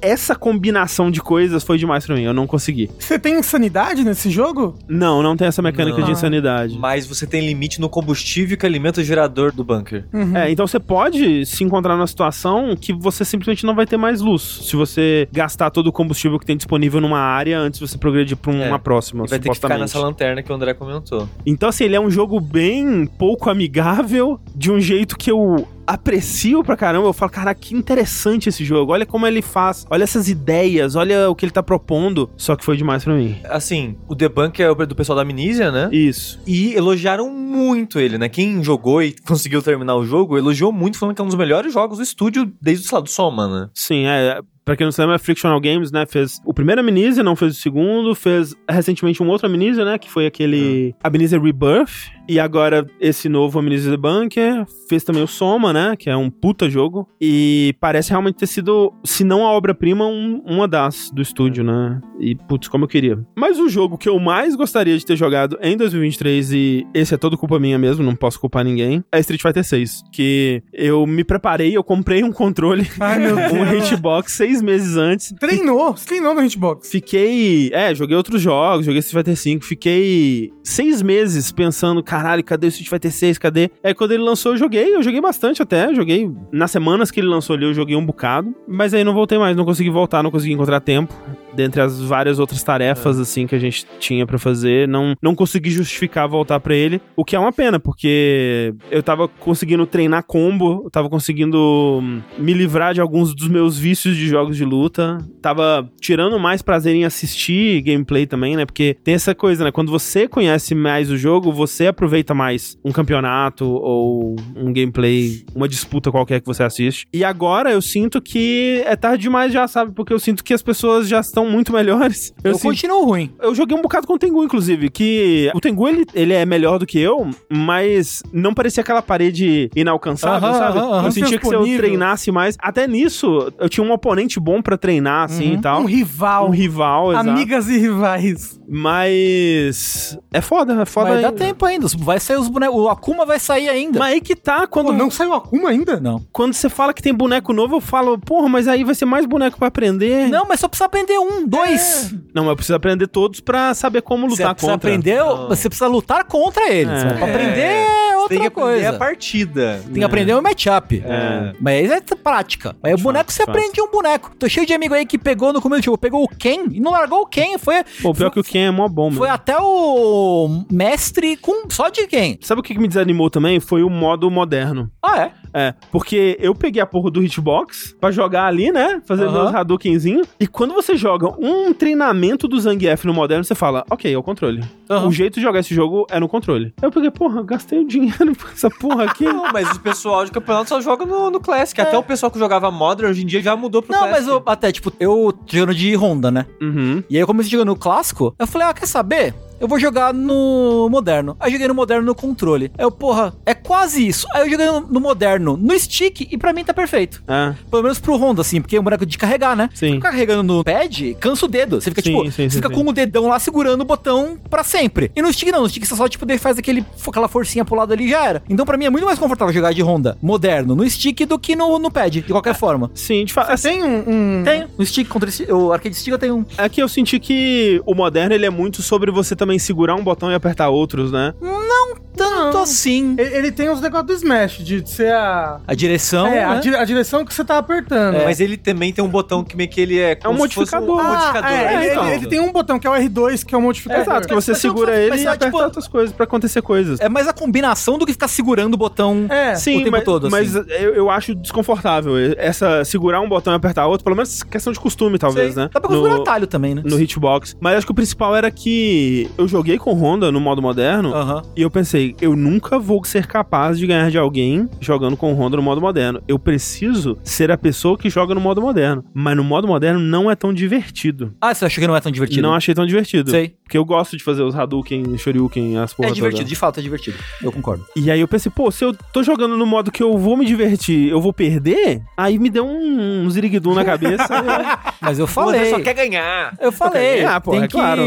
essa 0.00 0.34
combinação 0.34 1.10
de 1.10 1.20
coisas 1.20 1.62
foi 1.62 1.78
demais 1.78 2.06
para 2.06 2.14
mim, 2.14 2.22
eu 2.22 2.34
não 2.34 2.46
consegui. 2.46 2.90
Você 2.98 3.18
tem 3.18 3.38
insanidade 3.38 4.04
nesse 4.04 4.30
jogo? 4.30 4.74
Não, 4.88 5.22
não 5.22 5.36
tem 5.36 5.48
essa 5.48 5.62
mecânica 5.62 5.98
não. 5.98 6.06
de 6.06 6.12
insanidade 6.12 6.55
verdade. 6.56 6.78
Mas 6.78 7.06
você 7.06 7.26
tem 7.26 7.46
limite 7.46 7.80
no 7.80 7.88
combustível 7.88 8.56
que 8.56 8.66
alimenta 8.66 9.00
o 9.00 9.04
gerador 9.04 9.52
do 9.52 9.62
bunker. 9.62 10.04
Uhum. 10.12 10.36
É, 10.36 10.50
então 10.50 10.66
você 10.66 10.80
pode 10.80 11.44
se 11.46 11.64
encontrar 11.64 11.96
numa 11.96 12.06
situação 12.06 12.76
que 12.76 12.92
você 12.92 13.24
simplesmente 13.24 13.64
não 13.64 13.74
vai 13.74 13.86
ter 13.86 13.96
mais 13.96 14.20
luz. 14.20 14.42
Se 14.42 14.76
você 14.76 15.28
gastar 15.32 15.70
todo 15.70 15.88
o 15.88 15.92
combustível 15.92 16.38
que 16.38 16.46
tem 16.46 16.56
disponível 16.56 17.00
numa 17.00 17.20
área 17.20 17.58
antes 17.58 17.80
de 17.80 17.86
você 17.86 17.98
progredir 17.98 18.36
pra 18.36 18.50
uma 18.50 18.64
é. 18.64 18.78
próxima. 18.78 19.24
E 19.24 19.28
vai 19.28 19.38
ter 19.38 19.48
que 19.50 19.54
ficar 19.54 19.78
nessa 19.78 19.98
lanterna 19.98 20.42
que 20.42 20.50
o 20.50 20.54
André 20.54 20.74
comentou. 20.74 21.28
Então, 21.44 21.68
assim, 21.68 21.84
ele 21.84 21.96
é 21.96 22.00
um 22.00 22.10
jogo 22.10 22.40
bem 22.40 23.06
pouco 23.06 23.50
amigável, 23.50 24.40
de 24.54 24.70
um 24.70 24.80
jeito 24.80 25.16
que 25.16 25.30
eu 25.30 25.66
aprecio 25.86 26.64
pra 26.64 26.76
caramba, 26.76 27.06
eu 27.06 27.12
falo, 27.12 27.30
cara, 27.30 27.54
que 27.54 27.74
interessante 27.74 28.48
esse 28.48 28.64
jogo. 28.64 28.92
Olha 28.92 29.06
como 29.06 29.26
ele 29.26 29.40
faz, 29.40 29.86
olha 29.90 30.04
essas 30.04 30.28
ideias, 30.28 30.96
olha 30.96 31.30
o 31.30 31.34
que 31.34 31.44
ele 31.44 31.52
tá 31.52 31.62
propondo. 31.62 32.28
Só 32.36 32.56
que 32.56 32.64
foi 32.64 32.76
demais 32.76 33.04
pra 33.04 33.14
mim. 33.14 33.38
Assim, 33.44 33.96
o 34.08 34.14
Debunk 34.14 34.62
é 34.62 34.74
do 34.86 34.94
pessoal 34.94 35.16
da 35.16 35.22
Amnesia, 35.22 35.70
né? 35.70 35.88
Isso. 35.92 36.40
E 36.46 36.74
elogiaram 36.74 37.30
muito 37.30 37.98
ele, 37.98 38.18
né? 38.18 38.28
Quem 38.28 38.62
jogou 38.62 39.02
e 39.02 39.14
conseguiu 39.26 39.62
terminar 39.62 39.96
o 39.96 40.04
jogo, 40.04 40.36
elogiou 40.36 40.72
muito, 40.72 40.98
falando 40.98 41.14
que 41.14 41.20
é 41.20 41.24
um 41.24 41.28
dos 41.28 41.36
melhores 41.36 41.72
jogos 41.72 41.98
do 41.98 42.04
estúdio 42.04 42.52
desde, 42.60 42.86
sei 42.86 42.96
lá, 42.96 43.02
do 43.02 43.10
Soma, 43.10 43.46
né? 43.48 43.70
Sim, 43.74 44.06
é. 44.06 44.40
Pra 44.64 44.76
quem 44.76 44.84
não 44.84 44.90
se 44.90 45.00
lembra, 45.00 45.16
Frictional 45.16 45.60
Games, 45.60 45.92
né? 45.92 46.04
Fez 46.06 46.40
o 46.44 46.52
primeiro 46.52 46.80
Amnesia, 46.80 47.22
não 47.22 47.36
fez 47.36 47.56
o 47.56 47.60
segundo, 47.60 48.16
fez 48.16 48.52
recentemente 48.68 49.22
um 49.22 49.28
outro 49.28 49.46
Amnesia, 49.46 49.84
né? 49.84 49.96
Que 49.96 50.10
foi 50.10 50.26
aquele 50.26 50.86
uhum. 50.86 50.94
Amnesia 51.04 51.38
Rebirth. 51.38 52.10
E 52.28 52.40
agora 52.40 52.86
esse 53.00 53.28
novo 53.28 53.58
Amnesia 53.58 53.92
The 53.92 53.96
Bunker 53.96 54.66
fez 54.88 55.04
também 55.04 55.22
o 55.22 55.28
Soma, 55.28 55.72
né? 55.72 55.94
Que 55.96 56.10
é 56.10 56.16
um 56.16 56.30
puta 56.30 56.68
jogo. 56.68 57.08
E 57.20 57.74
parece 57.80 58.10
realmente 58.10 58.36
ter 58.36 58.46
sido, 58.46 58.92
se 59.04 59.24
não 59.24 59.44
a 59.44 59.50
obra-prima, 59.52 60.06
um, 60.06 60.42
uma 60.44 60.66
das 60.66 61.10
do 61.10 61.22
estúdio, 61.22 61.62
né? 61.64 62.00
E 62.18 62.34
putz, 62.34 62.68
como 62.68 62.84
eu 62.84 62.88
queria. 62.88 63.18
Mas 63.36 63.58
o 63.58 63.68
jogo 63.68 63.98
que 63.98 64.08
eu 64.08 64.18
mais 64.18 64.54
gostaria 64.56 64.96
de 64.96 65.04
ter 65.04 65.16
jogado 65.16 65.58
em 65.60 65.76
2023, 65.76 66.52
e 66.52 66.86
esse 66.94 67.14
é 67.14 67.16
todo 67.16 67.38
culpa 67.38 67.58
minha 67.58 67.78
mesmo, 67.78 68.04
não 68.04 68.14
posso 68.14 68.40
culpar 68.40 68.64
ninguém, 68.64 69.04
é 69.12 69.20
Street 69.20 69.42
Fighter 69.42 69.64
6. 69.64 70.04
Que 70.12 70.62
eu 70.72 71.06
me 71.06 71.24
preparei, 71.24 71.76
eu 71.76 71.84
comprei 71.84 72.22
um 72.24 72.32
controle, 72.32 72.88
Ai, 72.98 73.20
um 73.32 73.74
hitbox 73.76 74.32
seis 74.32 74.62
meses 74.62 74.96
antes. 74.96 75.32
Treinou, 75.38 75.96
você 75.96 76.06
treinou 76.06 76.34
no 76.34 76.42
Hitbox. 76.42 76.90
Fiquei. 76.90 77.70
É, 77.72 77.94
joguei 77.94 78.16
outros 78.16 78.40
jogos, 78.40 78.84
joguei 78.84 79.00
Street 79.00 79.24
Fighter 79.24 79.36
5. 79.36 79.64
Fiquei 79.64 80.52
seis 80.62 81.02
meses 81.02 81.50
pensando, 81.52 82.02
caralho, 82.16 82.42
cadê 82.42 82.66
o 82.66 82.68
Street 82.68 82.88
Fighter 82.88 83.12
6? 83.12 83.38
Cadê? 83.38 83.70
Aí 83.84 83.94
quando 83.94 84.12
ele 84.12 84.22
lançou, 84.22 84.52
eu 84.52 84.56
joguei. 84.56 84.94
Eu 84.94 85.02
joguei 85.02 85.20
bastante 85.20 85.62
até. 85.62 85.92
Joguei. 85.94 86.30
Nas 86.50 86.70
semanas 86.70 87.10
que 87.10 87.20
ele 87.20 87.28
lançou 87.28 87.54
ali, 87.54 87.64
eu 87.66 87.74
joguei 87.74 87.94
um 87.94 88.04
bocado. 88.04 88.54
Mas 88.66 88.94
aí 88.94 89.04
não 89.04 89.12
voltei 89.12 89.38
mais, 89.38 89.56
não 89.56 89.64
consegui 89.64 89.90
voltar, 89.90 90.22
não 90.22 90.30
consegui 90.30 90.54
encontrar 90.54 90.80
tempo 90.80 91.14
dentre 91.56 91.80
as 91.80 92.00
várias 92.00 92.38
outras 92.38 92.62
tarefas, 92.62 93.18
é. 93.18 93.22
assim, 93.22 93.46
que 93.46 93.54
a 93.54 93.58
gente 93.58 93.86
tinha 93.98 94.26
para 94.26 94.38
fazer, 94.38 94.86
não, 94.86 95.14
não 95.22 95.34
consegui 95.34 95.70
justificar 95.70 96.28
voltar 96.28 96.60
para 96.60 96.74
ele, 96.74 97.00
o 97.16 97.24
que 97.24 97.34
é 97.34 97.38
uma 97.38 97.52
pena, 97.52 97.80
porque 97.80 98.74
eu 98.90 99.02
tava 99.02 99.26
conseguindo 99.26 99.86
treinar 99.86 100.24
combo, 100.24 100.82
eu 100.84 100.90
tava 100.90 101.08
conseguindo 101.08 102.00
hum, 102.02 102.20
me 102.38 102.52
livrar 102.52 102.94
de 102.94 103.00
alguns 103.00 103.34
dos 103.34 103.48
meus 103.48 103.78
vícios 103.78 104.16
de 104.16 104.26
jogos 104.28 104.56
de 104.56 104.64
luta, 104.64 105.18
tava 105.40 105.90
tirando 106.00 106.38
mais 106.38 106.62
prazer 106.62 106.94
em 106.94 107.04
assistir 107.04 107.80
gameplay 107.82 108.26
também, 108.26 108.56
né, 108.56 108.64
porque 108.64 108.96
tem 109.02 109.14
essa 109.14 109.34
coisa, 109.34 109.64
né, 109.64 109.72
quando 109.72 109.90
você 109.90 110.28
conhece 110.28 110.74
mais 110.74 111.10
o 111.10 111.16
jogo, 111.16 111.52
você 111.52 111.86
aproveita 111.86 112.34
mais 112.34 112.78
um 112.84 112.92
campeonato 112.92 113.64
ou 113.64 114.36
um 114.54 114.72
gameplay, 114.72 115.44
uma 115.54 115.68
disputa 115.68 116.10
qualquer 116.10 116.40
que 116.40 116.46
você 116.46 116.62
assiste. 116.62 117.06
E 117.12 117.24
agora 117.24 117.70
eu 117.70 117.80
sinto 117.80 118.20
que 118.20 118.82
é 118.84 118.96
tarde 118.96 119.22
demais 119.22 119.52
já, 119.52 119.66
sabe, 119.66 119.92
porque 119.92 120.12
eu 120.12 120.18
sinto 120.18 120.44
que 120.44 120.52
as 120.52 120.62
pessoas 120.62 121.08
já 121.08 121.20
estão 121.20 121.45
muito 121.46 121.72
melhores. 121.72 122.32
Eu, 122.46 122.52
eu 122.52 122.58
continuo 122.58 123.04
ruim. 123.04 123.32
Eu 123.40 123.54
joguei 123.54 123.76
um 123.76 123.82
bocado 123.82 124.06
com 124.06 124.14
o 124.14 124.18
Tengu, 124.18 124.44
inclusive, 124.44 124.88
que 124.88 125.50
o 125.54 125.60
Tengu, 125.60 125.88
ele, 125.88 126.06
ele 126.14 126.32
é 126.32 126.46
melhor 126.46 126.78
do 126.78 126.86
que 126.86 126.98
eu, 126.98 127.28
mas 127.50 128.22
não 128.32 128.54
parecia 128.54 128.82
aquela 128.82 129.02
parede 129.02 129.68
inalcançável, 129.74 130.52
sabe? 130.52 130.78
eu 130.78 131.10
sentia 131.10 131.38
que 131.38 131.46
se 131.46 131.54
eu 131.54 131.64
treinasse 131.76 132.30
mais... 132.30 132.56
Até 132.60 132.86
nisso, 132.86 133.52
eu 133.58 133.68
tinha 133.68 133.84
um 133.84 133.90
oponente 133.90 134.38
bom 134.38 134.62
para 134.62 134.78
treinar, 134.78 135.24
assim, 135.24 135.50
uhum. 135.50 135.54
e 135.54 135.60
tal. 135.60 135.80
Um 135.82 135.86
rival. 135.86 136.46
Um 136.46 136.50
rival, 136.50 137.12
exato. 137.12 137.30
Amigas 137.30 137.68
e 137.68 137.78
rivais. 137.78 138.60
Mas... 138.68 140.16
É 140.32 140.40
foda, 140.40 140.80
é 140.82 140.84
foda 140.84 141.10
Mas 141.10 141.22
dá 141.22 141.32
tempo 141.32 141.64
ainda. 141.64 141.86
Vai 141.98 142.20
sair 142.20 142.36
os 142.36 142.48
bonecos. 142.48 142.76
O 142.76 142.88
Akuma 142.88 143.24
vai 143.24 143.40
sair 143.40 143.68
ainda. 143.68 143.98
Mas 143.98 144.14
aí 144.14 144.20
que 144.20 144.36
tá, 144.36 144.66
quando... 144.66 144.86
Pô, 144.86 144.92
não 144.92 145.10
saiu 145.10 145.30
o 145.30 145.34
Akuma 145.34 145.70
ainda? 145.70 145.98
Não. 145.98 146.24
Quando 146.32 146.52
você 146.52 146.68
fala 146.68 146.94
que 146.94 147.02
tem 147.02 147.14
boneco 147.14 147.52
novo, 147.52 147.76
eu 147.76 147.80
falo, 147.80 148.18
porra, 148.18 148.48
mas 148.48 148.68
aí 148.68 148.84
vai 148.84 148.94
ser 148.94 149.04
mais 149.04 149.26
boneco 149.26 149.58
para 149.58 149.68
aprender. 149.68 150.28
Não, 150.28 150.46
mas 150.46 150.60
só 150.60 150.68
precisa 150.68 150.86
aprender 150.86 151.18
um 151.18 151.35
um, 151.38 151.48
dois. 151.48 152.12
É. 152.12 152.16
Não, 152.34 152.44
mas 152.44 152.50
eu 152.50 152.56
preciso 152.56 152.76
aprender 152.76 153.06
todos 153.06 153.40
pra 153.40 153.74
saber 153.74 154.02
como 154.02 154.26
lutar 154.26 154.54
você 154.54 154.66
contra. 154.66 154.74
Aprender, 154.90 155.22
você 155.48 155.68
precisa 155.68 155.88
lutar 155.88 156.24
contra 156.24 156.72
eles. 156.72 156.92
É. 156.92 157.14
Pra 157.14 157.26
aprender 157.26 157.60
é 157.60 157.95
outra 158.26 158.38
tem 158.38 158.48
que 158.48 158.50
coisa. 158.50 158.90
a 158.90 158.92
partida. 158.92 159.80
Tem 159.84 159.94
que 159.94 160.04
aprender 160.04 160.34
o 160.34 160.42
matchup. 160.42 161.02
É. 161.04 161.52
Mas 161.60 161.90
é 161.90 162.00
prática. 162.16 162.76
Aí 162.82 162.94
o 162.94 162.98
boneco 162.98 163.32
você 163.32 163.42
aprende 163.42 163.80
um 163.80 163.90
boneco. 163.90 164.32
Tô 164.38 164.48
cheio 164.48 164.66
de 164.66 164.72
amigo 164.72 164.94
aí 164.94 165.06
que 165.06 165.18
pegou 165.18 165.52
no 165.52 165.60
começo, 165.60 165.82
tipo, 165.82 165.98
pegou 165.98 166.24
o 166.24 166.28
Ken 166.28 166.66
e 166.72 166.80
não 166.80 166.90
largou 166.90 167.20
o 167.20 167.26
Ken. 167.26 167.58
Foi, 167.58 167.84
Pô, 168.02 168.12
pior 168.12 168.14
foi, 168.14 168.30
que 168.30 168.40
o 168.40 168.44
Ken 168.44 168.66
é 168.66 168.70
mó 168.70 168.88
bom, 168.88 169.10
Foi 169.12 169.28
até 169.28 169.56
o 169.58 170.64
mestre 170.70 171.36
com 171.36 171.68
só 171.70 171.88
de 171.88 172.06
Ken. 172.06 172.36
Sabe 172.40 172.60
o 172.60 172.64
que 172.64 172.78
me 172.78 172.88
desanimou 172.88 173.30
também? 173.30 173.60
Foi 173.60 173.82
o 173.82 173.90
modo 173.90 174.30
moderno. 174.30 174.90
Ah, 175.02 175.22
é? 175.22 175.32
É, 175.54 175.74
porque 175.90 176.36
eu 176.38 176.54
peguei 176.54 176.82
a 176.82 176.86
porra 176.86 177.10
do 177.10 177.22
hitbox 177.22 177.94
pra 177.98 178.10
jogar 178.10 178.44
ali, 178.44 178.70
né? 178.70 179.00
Fazer 179.06 179.24
uhum. 179.24 179.32
meus 179.32 179.54
Hadoukenzinho. 179.54 180.22
E 180.38 180.46
quando 180.46 180.74
você 180.74 180.96
joga 180.96 181.28
um 181.38 181.72
treinamento 181.72 182.46
do 182.46 182.60
Zangief 182.60 183.06
no 183.06 183.14
moderno, 183.14 183.42
você 183.42 183.54
fala, 183.54 183.82
ok, 183.90 184.12
é 184.12 184.18
o 184.18 184.22
controle. 184.22 184.62
Uhum. 184.88 185.08
O 185.08 185.12
jeito 185.12 185.34
de 185.34 185.42
jogar 185.42 185.60
esse 185.60 185.74
jogo 185.74 186.06
é 186.10 186.20
no 186.20 186.28
controle. 186.28 186.72
Eu 186.80 186.90
peguei, 186.90 187.10
porra, 187.10 187.42
gastei 187.42 187.80
o 187.80 187.86
dinheiro 187.86 188.36
com 188.36 188.48
essa 188.48 188.70
porra 188.70 189.04
aqui. 189.04 189.24
Não, 189.26 189.52
mas 189.52 189.70
o 189.70 189.80
pessoal 189.80 190.24
de 190.24 190.30
campeonato 190.30 190.68
só 190.68 190.80
joga 190.80 191.04
no, 191.04 191.30
no 191.30 191.40
Classic. 191.40 191.80
É. 191.80 191.84
Até 191.84 191.98
o 191.98 192.02
pessoal 192.02 192.30
que 192.30 192.38
jogava 192.38 192.70
Modern 192.70 193.10
hoje 193.10 193.22
em 193.22 193.26
dia 193.26 193.40
já 193.42 193.56
mudou 193.56 193.82
pro 193.82 193.92
Não, 193.92 194.00
Classic. 194.00 194.20
mas 194.20 194.28
eu, 194.28 194.42
até, 194.46 194.72
tipo, 194.72 194.92
eu 194.98 195.32
jogando 195.46 195.74
de 195.74 195.94
Honda, 195.96 196.30
né? 196.30 196.46
Uhum. 196.60 197.02
E 197.10 197.16
aí 197.16 197.22
eu 197.22 197.26
comecei 197.26 197.50
jogando 197.50 197.68
no 197.68 197.76
clássico. 197.76 198.34
Eu 198.38 198.46
falei, 198.46 198.68
ah, 198.68 198.74
quer 198.74 198.86
saber? 198.86 199.34
Eu 199.60 199.68
vou 199.68 199.78
jogar 199.78 200.12
no 200.12 200.88
moderno. 200.90 201.36
Aí 201.40 201.48
eu 201.48 201.52
joguei 201.52 201.68
no 201.68 201.74
moderno 201.74 202.04
no 202.04 202.14
controle. 202.14 202.70
Aí 202.76 202.84
eu, 202.84 202.90
porra, 202.90 203.34
é 203.44 203.54
quase 203.54 204.06
isso. 204.06 204.26
Aí 204.32 204.42
eu 204.42 204.50
joguei 204.50 204.66
no, 204.66 204.80
no 204.80 205.00
moderno 205.00 205.56
no 205.56 205.78
stick 205.78 206.28
e 206.30 206.36
pra 206.36 206.52
mim 206.52 206.64
tá 206.64 206.74
perfeito. 206.74 207.22
É. 207.26 207.54
Pelo 207.70 207.82
menos 207.82 207.98
pro 207.98 208.16
Honda, 208.16 208.42
assim, 208.42 208.60
porque 208.60 208.76
é 208.76 208.80
um 208.80 208.84
boneco 208.84 209.06
de 209.06 209.18
carregar, 209.18 209.56
né? 209.56 209.68
Sim. 209.74 209.94
Fica 209.94 210.10
carregando 210.10 210.42
no 210.42 210.64
pad, 210.64 211.16
cansa 211.20 211.46
o 211.46 211.48
dedo. 211.48 211.80
Você 211.80 211.90
fica, 211.90 212.02
sim, 212.02 212.10
tipo, 212.10 212.24
sim, 212.24 212.30
você 212.30 212.50
sim, 212.50 212.56
fica 212.56 212.70
com 212.70 212.82
o 212.86 212.92
dedão 212.92 213.28
lá 213.28 213.38
segurando 213.38 213.80
o 213.80 213.84
botão 213.84 214.38
pra 214.48 214.62
sempre. 214.62 215.10
E 215.14 215.22
no 215.22 215.32
stick 215.32 215.50
não, 215.50 215.62
no 215.62 215.68
stick 215.68 215.84
você 215.84 215.96
só, 215.96 216.08
tipo, 216.08 216.26
faz 216.38 216.58
aquele, 216.58 216.84
aquela 217.06 217.28
forcinha 217.28 217.64
pro 217.64 217.76
lado 217.76 217.92
ali 217.92 218.06
e 218.06 218.10
já 218.10 218.24
era. 218.24 218.42
Então 218.48 218.66
pra 218.66 218.76
mim 218.76 218.86
é 218.86 218.90
muito 218.90 219.04
mais 219.04 219.18
confortável 219.18 219.52
jogar 219.52 219.72
de 219.72 219.82
Honda 219.82 220.18
moderno 220.20 220.74
no 220.74 220.88
stick 220.88 221.24
do 221.26 221.38
que 221.38 221.56
no, 221.56 221.78
no 221.78 221.90
pad, 221.90 222.20
de 222.20 222.32
qualquer 222.32 222.50
é. 222.50 222.54
forma. 222.54 222.90
Sim, 222.94 223.24
de 223.24 223.32
fato. 223.32 223.60
Tem 223.60 223.82
um, 223.82 224.04
um... 224.06 224.42
Tem. 224.44 224.66
No 224.78 224.84
stick 224.84 225.08
contra 225.08 225.30
o 225.54 225.72
arcade 225.72 225.94
stick 225.94 226.12
eu 226.12 226.18
tenho 226.18 226.36
um. 226.38 226.44
É 226.58 226.68
que 226.68 226.82
eu 226.82 226.88
senti 226.88 227.18
que 227.18 227.80
o 227.86 227.94
moderno 227.94 228.34
ele 228.34 228.46
é 228.46 228.50
muito 228.50 228.82
sobre 228.82 229.10
você 229.10 229.34
também 229.34 229.45
segurar 229.58 229.94
um 229.94 230.02
botão 230.02 230.30
e 230.30 230.34
apertar 230.34 230.68
outros, 230.68 231.12
né? 231.12 231.34
Não 231.40 232.06
tanto 232.16 232.54
não. 232.54 232.62
assim. 232.62 233.14
Ele, 233.18 233.36
ele, 233.36 233.52
tem 233.52 233.68
os 233.68 233.80
negócios 233.80 234.06
do 234.06 234.12
Smash, 234.14 234.58
de 234.58 234.88
ser 234.88 235.12
a. 235.12 235.60
A 235.66 235.74
direção. 235.74 236.26
É, 236.26 236.30
né? 236.30 236.44
a, 236.44 236.54
di 236.56 236.74
a, 236.74 236.84
direção 236.84 237.24
que 237.24 237.32
você 237.32 237.44
tá 237.44 237.58
apertando. 237.58 238.16
É. 238.16 238.24
Mas 238.24 238.40
ele 238.40 238.56
também 238.56 238.92
tem 238.92 239.04
um 239.04 239.08
botão 239.08 239.44
que 239.44 239.56
meio 239.56 239.68
que 239.68 239.80
ele 239.80 239.98
é. 239.98 240.18
É 240.22 240.28
um 240.28 240.34
modificador. 240.34 240.96
Um, 240.96 241.00
ah, 241.00 241.10
modificador. 241.10 241.50
É, 241.50 241.74
ele, 241.74 241.92
então. 241.92 242.08
ele, 242.08 242.26
tem 242.26 242.40
um 242.40 242.50
botão 242.50 242.78
que 242.78 242.86
é 242.86 242.90
o 242.90 242.94
R2, 242.94 243.44
que 243.44 243.54
é 243.54 243.58
o 243.58 243.62
modificador. 243.62 244.02
Exato, 244.02 244.28
que 244.28 244.34
você 244.34 244.54
segura 244.54 244.96
ele 244.96 245.10
mas, 245.10 245.22
e 245.22 245.26
aperta 245.26 245.46
tipo, 245.46 245.62
outras 245.62 245.86
coisas 245.86 246.14
pra 246.14 246.24
acontecer 246.24 246.62
coisas. 246.62 246.98
É 247.00 247.08
mais 247.08 247.28
a 247.28 247.32
combinação 247.32 247.98
do 247.98 248.06
que 248.06 248.12
ficar 248.12 248.28
segurando 248.28 248.74
o 248.74 248.78
botão 248.78 249.26
é. 249.28 249.54
Sim, 249.54 249.80
o 249.80 249.84
tempo 249.84 249.90
mas, 249.92 250.04
todo. 250.04 250.26
Assim. 250.26 250.36
Mas 250.36 250.54
eu, 250.54 250.94
eu 250.94 251.10
acho 251.10 251.34
desconfortável. 251.34 252.14
Essa 252.38 252.84
segurar 252.84 253.20
um 253.20 253.28
botão 253.28 253.52
e 253.52 253.56
apertar 253.56 253.86
outro, 253.86 254.04
pelo 254.04 254.16
menos 254.16 254.42
questão 254.42 254.72
de 254.72 254.80
costume, 254.80 255.18
talvez, 255.18 255.54
Sei. 255.54 255.64
né? 255.64 255.70
Dá 255.72 255.80
pra 255.80 255.88
configurar 255.88 256.20
atalho 256.20 256.46
também, 256.46 256.74
né? 256.74 256.82
No 256.84 256.98
hitbox. 256.98 257.56
Mas 257.60 257.76
acho 257.76 257.86
que 257.86 257.92
o 257.92 257.94
principal 257.94 258.34
era 258.34 258.50
que 258.50 259.28
eu 259.38 259.46
joguei 259.46 259.78
com 259.78 259.92
Honda 259.92 260.32
no 260.32 260.40
modo 260.40 260.62
moderno 260.62 261.06
Uhum. 261.16 261.42
E 261.56 261.62
eu 261.62 261.70
pensei, 261.70 262.14
eu 262.20 262.34
nunca 262.36 262.78
vou 262.78 263.02
ser 263.04 263.26
capaz 263.26 263.78
de 263.78 263.86
ganhar 263.86 264.10
de 264.10 264.18
alguém 264.18 264.68
jogando 264.80 265.16
com 265.16 265.32
Honda 265.32 265.56
no 265.56 265.62
modo 265.62 265.80
moderno. 265.80 266.22
Eu 266.26 266.38
preciso 266.38 267.16
ser 267.22 267.50
a 267.50 267.56
pessoa 267.56 267.96
que 267.96 268.10
joga 268.10 268.34
no 268.34 268.40
modo 268.40 268.60
moderno. 268.60 269.04
Mas 269.14 269.36
no 269.36 269.44
modo 269.44 269.66
moderno 269.66 269.98
não 270.00 270.30
é 270.30 270.34
tão 270.34 270.52
divertido. 270.52 271.34
Ah, 271.40 271.54
você 271.54 271.64
achou 271.64 271.80
que 271.80 271.86
não 271.86 271.96
é 271.96 272.00
tão 272.00 272.12
divertido? 272.12 272.42
Não 272.42 272.54
achei 272.54 272.74
tão 272.74 272.86
divertido. 272.86 273.30
Sei. 273.30 273.54
Porque 273.62 273.76
eu 273.76 273.84
gosto 273.84 274.16
de 274.16 274.22
fazer 274.22 274.42
os 274.42 274.54
Hadouken, 274.54 275.16
Shoryuken, 275.18 275.78
as 275.78 275.92
porra 275.92 276.10
É 276.10 276.12
divertido, 276.12 276.42
toda. 276.42 276.48
de 276.48 276.56
fato 276.56 276.80
é 276.80 276.82
divertido. 276.82 277.18
Eu 277.42 277.50
concordo. 277.50 277.84
E 277.96 278.10
aí 278.10 278.20
eu 278.20 278.28
pensei, 278.28 278.50
pô, 278.54 278.70
se 278.70 278.84
eu 278.84 278.94
tô 279.12 279.22
jogando 279.22 279.56
no 279.56 279.66
modo 279.66 279.90
que 279.90 280.02
eu 280.02 280.16
vou 280.16 280.36
me 280.36 280.44
divertir, 280.46 281.08
eu 281.10 281.20
vou 281.20 281.32
perder? 281.32 282.02
Aí 282.16 282.38
me 282.38 282.48
deu 282.48 282.64
um, 282.66 283.24
um 283.24 283.30
ziriguidum 283.30 283.74
na 283.74 283.84
cabeça. 283.84 284.28
Mas 285.00 285.18
eu 285.18 285.26
falei. 285.26 285.64
Você 285.64 285.70
só 285.70 285.80
quer 285.80 285.94
ganhar. 285.94 286.54
Eu 286.60 286.70
falei. 286.70 287.24
Ah, 287.24 287.40
pô, 287.40 287.52
tem 287.52 287.62
é 287.62 287.68
que... 287.68 287.72
claro. 287.72 288.02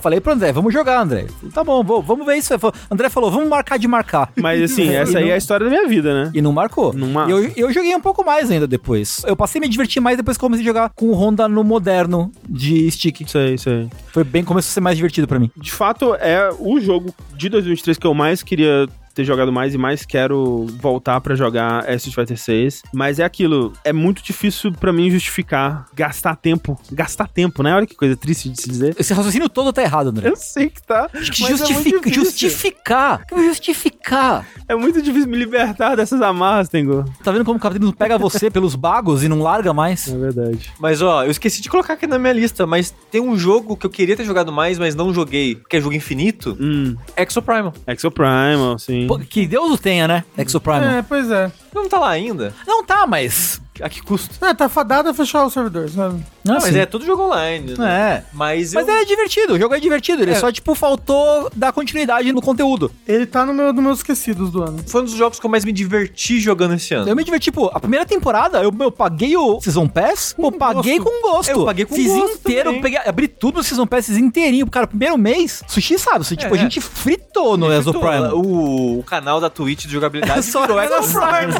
Falei 0.00 0.20
pro 0.20 0.32
André, 0.32 0.52
vamos 0.52 0.71
jogar, 0.72 1.00
André. 1.00 1.26
Tá 1.52 1.62
bom, 1.62 1.82
vou, 1.82 2.02
vamos 2.02 2.26
ver 2.26 2.36
isso. 2.36 2.52
André 2.90 3.08
falou, 3.08 3.30
vamos 3.30 3.48
marcar 3.48 3.78
de 3.78 3.86
marcar. 3.86 4.32
Mas 4.36 4.62
assim, 4.62 4.88
essa 4.94 5.18
aí 5.18 5.30
é 5.30 5.34
a 5.34 5.36
história 5.36 5.64
da 5.64 5.70
minha 5.70 5.86
vida, 5.86 6.24
né? 6.24 6.30
E 6.34 6.42
não 6.42 6.52
marcou. 6.52 6.92
Não 6.92 7.08
mar... 7.08 7.28
eu, 7.28 7.50
eu 7.56 7.72
joguei 7.72 7.94
um 7.94 8.00
pouco 8.00 8.24
mais 8.24 8.50
ainda 8.50 8.66
depois. 8.66 9.22
Eu 9.26 9.36
passei 9.36 9.58
a 9.58 9.62
me 9.62 9.68
divertir 9.68 10.00
mais 10.00 10.16
depois 10.16 10.36
que 10.36 10.40
comecei 10.40 10.64
a 10.64 10.68
jogar 10.68 10.90
com 10.90 11.06
o 11.06 11.14
Honda 11.14 11.48
no 11.48 11.62
moderno 11.62 12.30
de 12.48 12.90
stick. 12.90 13.20
Isso 13.20 13.38
aí. 13.38 13.88
Foi 14.12 14.24
bem, 14.24 14.44
começou 14.44 14.70
a 14.70 14.72
ser 14.72 14.80
mais 14.80 14.96
divertido 14.96 15.26
para 15.26 15.38
mim. 15.38 15.50
De 15.56 15.70
fato, 15.70 16.14
é 16.14 16.50
o 16.58 16.80
jogo 16.80 17.14
de 17.36 17.48
2023 17.48 17.98
que 17.98 18.06
eu 18.06 18.14
mais 18.14 18.42
queria 18.42 18.88
ter 19.12 19.24
jogado 19.24 19.52
mais 19.52 19.74
e 19.74 19.78
mais 19.78 20.04
quero 20.04 20.66
voltar 20.80 21.20
para 21.20 21.34
jogar 21.34 21.88
Street 21.94 22.14
Fighter 22.14 22.38
6. 22.38 22.82
Mas 22.92 23.18
é 23.18 23.24
aquilo, 23.24 23.72
é 23.84 23.92
muito 23.92 24.22
difícil 24.22 24.72
para 24.72 24.92
mim 24.92 25.10
justificar 25.10 25.86
gastar 25.94 26.36
tempo. 26.36 26.78
Gastar 26.90 27.28
tempo, 27.28 27.62
né? 27.62 27.74
Olha 27.74 27.86
que 27.86 27.94
coisa 27.94 28.16
triste 28.16 28.48
de 28.48 28.60
se 28.60 28.68
dizer. 28.68 28.94
Esse 28.98 29.12
raciocínio 29.12 29.48
todo 29.48 29.72
tá 29.72 29.82
errado, 29.82 30.08
André. 30.08 30.28
Eu 30.28 30.36
sei 30.36 30.68
que 30.68 30.82
tá. 30.82 31.08
Justifica, 31.14 32.08
é 32.08 32.12
justificar. 32.12 33.24
Justificar. 33.30 34.46
É 34.68 34.74
muito 34.74 35.02
difícil 35.02 35.28
me 35.28 35.36
libertar 35.36 35.96
dessas 35.96 36.20
amarras, 36.22 36.68
Tengu. 36.68 37.04
Tá 37.22 37.30
vendo 37.30 37.44
como 37.44 37.58
o 37.58 37.60
capitalismo 37.60 37.94
pega 37.94 38.18
você 38.18 38.48
pelos 38.50 38.74
bagos 38.74 39.22
e 39.22 39.28
não 39.28 39.40
larga 39.40 39.72
mais? 39.72 40.08
É 40.08 40.16
verdade. 40.16 40.72
Mas 40.78 41.02
ó, 41.02 41.24
eu 41.24 41.30
esqueci 41.30 41.60
de 41.60 41.68
colocar 41.68 41.94
aqui 41.94 42.06
na 42.06 42.18
minha 42.18 42.32
lista, 42.32 42.66
mas 42.66 42.94
tem 43.10 43.20
um 43.20 43.36
jogo 43.36 43.76
que 43.76 43.86
eu 43.86 43.90
queria 43.90 44.16
ter 44.16 44.24
jogado 44.24 44.52
mais, 44.52 44.78
mas 44.78 44.94
não 44.94 45.12
joguei, 45.12 45.58
que 45.68 45.76
é 45.76 45.80
jogo 45.80 45.94
infinito. 45.94 46.56
Hum. 46.60 46.96
Exoprimal. 47.16 47.72
Exoprimal, 47.86 48.78
sim. 48.78 49.01
Pô, 49.06 49.18
que 49.18 49.46
Deus 49.46 49.72
o 49.72 49.78
tenha, 49.78 50.06
né? 50.08 50.24
Exoprimal. 50.36 50.82
É, 50.82 51.02
pois 51.02 51.30
é. 51.30 51.50
Não 51.74 51.88
tá 51.88 51.98
lá 51.98 52.10
ainda? 52.10 52.54
Não 52.66 52.84
tá, 52.84 53.06
mas 53.06 53.60
a 53.80 53.88
que 53.88 54.02
custo? 54.02 54.44
É, 54.44 54.52
tá 54.52 54.68
fadado 54.68 55.08
a 55.08 55.14
fechar 55.14 55.44
o 55.44 55.50
servidor, 55.50 55.88
sabe? 55.88 56.22
Não, 56.44 56.54
mas 56.54 56.74
é 56.76 56.84
tudo 56.84 57.06
jogo 57.06 57.22
online. 57.22 57.74
Né? 57.78 57.90
É. 57.90 58.24
Mas, 58.32 58.74
mas 58.74 58.86
eu... 58.86 58.94
é 58.94 59.04
divertido, 59.04 59.54
o 59.54 59.58
jogo 59.58 59.74
é 59.74 59.80
divertido. 59.80 60.22
Ele 60.22 60.32
é. 60.32 60.34
só, 60.34 60.52
tipo, 60.52 60.74
faltou 60.74 61.50
dar 61.54 61.72
continuidade 61.72 62.32
no 62.32 62.42
conteúdo. 62.42 62.92
Ele 63.06 63.24
tá 63.24 63.46
no 63.46 63.54
meu, 63.54 63.72
no 63.72 63.80
meus 63.80 63.98
esquecidos 63.98 64.50
do 64.50 64.62
ano. 64.62 64.78
Foi 64.86 65.00
um 65.00 65.04
dos 65.04 65.14
jogos 65.14 65.40
que 65.40 65.46
eu 65.46 65.50
mais 65.50 65.64
me 65.64 65.72
diverti 65.72 66.38
jogando 66.38 66.74
esse 66.74 66.92
ano. 66.92 67.08
Eu 67.08 67.16
me 67.16 67.24
diverti, 67.24 67.44
tipo, 67.44 67.70
a 67.72 67.80
primeira 67.80 68.04
temporada, 68.04 68.62
eu, 68.62 68.72
eu 68.78 68.92
paguei 68.92 69.36
o 69.36 69.60
Season 69.60 69.88
Pass, 69.88 70.34
eu 70.38 70.52
paguei 70.52 70.98
gosto. 70.98 71.10
com 71.10 71.30
gosto. 71.30 71.50
Eu 71.50 71.64
paguei 71.64 71.84
com 71.84 71.94
Fiz 71.94 72.12
gosto 72.12 72.34
inteiro, 72.34 72.80
peguei, 72.80 72.98
abri 72.98 73.26
tudo 73.26 73.56
no 73.56 73.64
Season 73.64 73.86
Pass 73.86 74.10
inteirinho. 74.10 74.68
Cara, 74.70 74.86
primeiro 74.86 75.16
mês, 75.16 75.64
sushi 75.66 75.98
sabe, 75.98 76.24
sushi, 76.24 76.36
tipo, 76.36 76.54
a 76.54 76.58
é. 76.58 76.60
gente 76.60 76.80
fritou 76.80 77.56
no 77.56 77.72
Exoprime. 77.72 78.32
O, 78.32 78.98
o 78.98 79.02
canal 79.02 79.40
da 79.40 79.48
Twitch 79.48 79.86
de 79.86 79.92
jogabilidade 79.92 80.44
só 80.46 80.60
virou 80.60 80.80
Exoprime. 80.80 81.52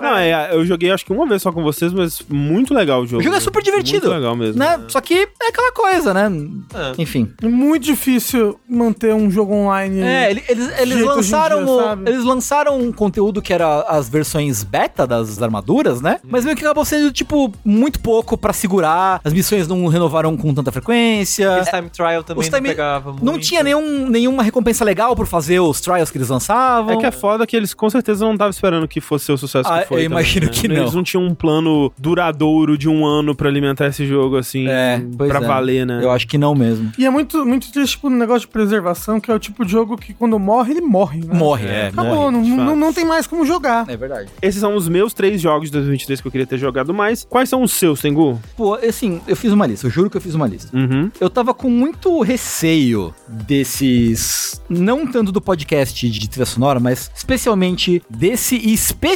Não, 0.00 0.16
é, 0.16 0.54
eu 0.54 0.64
joguei 0.64 0.90
acho 0.90 1.04
que 1.04 1.12
uma 1.12 1.26
vez 1.26 1.42
só 1.42 1.52
com 1.52 1.62
vocês, 1.62 1.92
mas 1.92 2.22
muito 2.28 2.74
legal 2.74 3.02
o 3.02 3.06
jogo. 3.06 3.20
O 3.20 3.24
jogo 3.24 3.36
é 3.36 3.40
super 3.40 3.62
divertido. 3.62 4.08
Muito 4.08 4.18
legal 4.18 4.36
mesmo. 4.36 4.58
Né? 4.58 4.80
Só 4.88 5.00
que 5.00 5.28
é 5.42 5.48
aquela 5.48 5.72
coisa, 5.72 6.14
né? 6.14 6.30
É. 6.74 7.02
Enfim. 7.02 7.32
É 7.42 7.48
muito 7.48 7.84
difícil 7.84 8.58
manter 8.68 9.14
um 9.14 9.30
jogo 9.30 9.54
online. 9.54 10.00
É, 10.00 10.30
eles, 10.30 10.78
eles 10.78 11.02
lançaram. 11.02 11.64
Dia, 11.64 12.12
eles 12.12 12.24
lançaram 12.24 12.78
um 12.78 12.92
conteúdo 12.92 13.42
que 13.42 13.52
era 13.52 13.82
as 13.82 14.08
versões 14.08 14.62
beta 14.62 15.06
das 15.06 15.40
armaduras, 15.40 16.00
né? 16.00 16.20
Mas 16.24 16.44
meio 16.44 16.56
que 16.56 16.64
acabou 16.64 16.84
sendo, 16.84 17.12
tipo, 17.12 17.52
muito 17.64 18.00
pouco 18.00 18.36
pra 18.36 18.52
segurar. 18.52 19.20
As 19.24 19.32
missões 19.32 19.66
não 19.68 19.86
renovaram 19.86 20.36
com 20.36 20.52
tanta 20.54 20.72
frequência. 20.72 21.60
Esse 21.60 21.70
time 21.70 21.90
trial 21.90 22.22
também 22.22 22.44
time... 22.44 22.60
não 22.60 22.62
pegava 22.62 23.10
muito. 23.10 23.24
Não 23.24 23.38
tinha 23.38 23.62
nenhum, 23.62 24.08
nenhuma 24.08 24.42
recompensa 24.42 24.84
legal 24.84 25.14
por 25.14 25.26
fazer 25.26 25.60
os 25.60 25.80
trials 25.80 26.10
que 26.10 26.18
eles 26.18 26.28
lançavam. 26.28 26.94
É 26.94 26.96
que 26.96 27.06
é 27.06 27.10
foda 27.10 27.46
que 27.46 27.56
eles 27.56 27.74
com 27.74 27.88
certeza 27.88 28.24
não 28.24 28.32
estavam 28.32 28.50
esperando 28.50 28.86
que 28.88 29.00
fosse 29.00 29.19
o 29.32 29.38
sucesso 29.38 29.68
ah, 29.70 29.82
que 29.82 29.88
foi. 29.88 30.00
Eu 30.00 30.04
também, 30.04 30.18
imagino 30.18 30.46
né? 30.46 30.52
que 30.52 30.68
não. 30.68 30.76
Eles 30.76 30.94
não 30.94 31.02
tinham 31.02 31.24
um 31.24 31.34
plano 31.34 31.92
duradouro 31.98 32.76
de 32.76 32.88
um 32.88 33.04
ano 33.04 33.34
pra 33.34 33.48
alimentar 33.48 33.86
esse 33.86 34.06
jogo, 34.06 34.36
assim, 34.36 34.66
é, 34.68 35.02
pra 35.16 35.38
é. 35.38 35.40
valer, 35.40 35.86
né? 35.86 36.00
Eu 36.02 36.10
acho 36.10 36.26
que 36.26 36.38
não 36.38 36.54
mesmo. 36.54 36.92
E 36.98 37.04
é 37.04 37.10
muito, 37.10 37.44
muito 37.44 37.70
triste, 37.72 37.92
tipo, 37.92 38.08
um 38.08 38.16
negócio 38.16 38.42
de 38.42 38.48
preservação, 38.48 39.20
que 39.20 39.30
é 39.30 39.34
o 39.34 39.38
tipo 39.38 39.64
de 39.64 39.72
jogo 39.72 39.96
que 39.96 40.14
quando 40.14 40.38
morre, 40.38 40.72
ele 40.72 40.80
morre, 40.80 41.20
né? 41.20 41.34
Morre, 41.34 41.66
é. 41.66 41.88
Acabou, 41.88 42.30
morre, 42.30 42.48
não, 42.48 42.56
não, 42.64 42.76
não, 42.76 42.92
tem 42.92 43.04
mais 43.04 43.26
como 43.26 43.44
jogar. 43.44 43.88
É 43.88 43.96
verdade. 43.96 44.30
Esses 44.40 44.60
são 44.60 44.74
os 44.74 44.88
meus 44.88 45.12
três 45.12 45.40
jogos 45.40 45.68
de 45.68 45.72
2023 45.72 46.20
que 46.20 46.26
eu 46.26 46.32
queria 46.32 46.46
ter 46.46 46.58
jogado 46.58 46.92
mais. 46.94 47.24
Quais 47.28 47.48
são 47.48 47.62
os 47.62 47.72
seus, 47.72 48.00
Tengu? 48.00 48.40
Pô, 48.56 48.74
assim, 48.74 49.20
eu 49.26 49.36
fiz 49.36 49.52
uma 49.52 49.66
lista, 49.66 49.86
eu 49.86 49.90
juro 49.90 50.10
que 50.10 50.16
eu 50.16 50.20
fiz 50.20 50.34
uma 50.34 50.46
lista. 50.46 50.76
Uhum. 50.76 51.10
Eu 51.20 51.30
tava 51.30 51.52
com 51.54 51.68
muito 51.68 52.20
receio 52.20 53.14
desses, 53.28 54.60
não 54.68 55.06
tanto 55.06 55.32
do 55.32 55.40
podcast 55.40 56.08
de 56.08 56.28
trilha 56.28 56.46
sonora, 56.46 56.80
mas 56.80 57.10
especialmente 57.14 58.02
desse 58.08 58.56
e 58.56 58.72
especialmente 58.72 59.09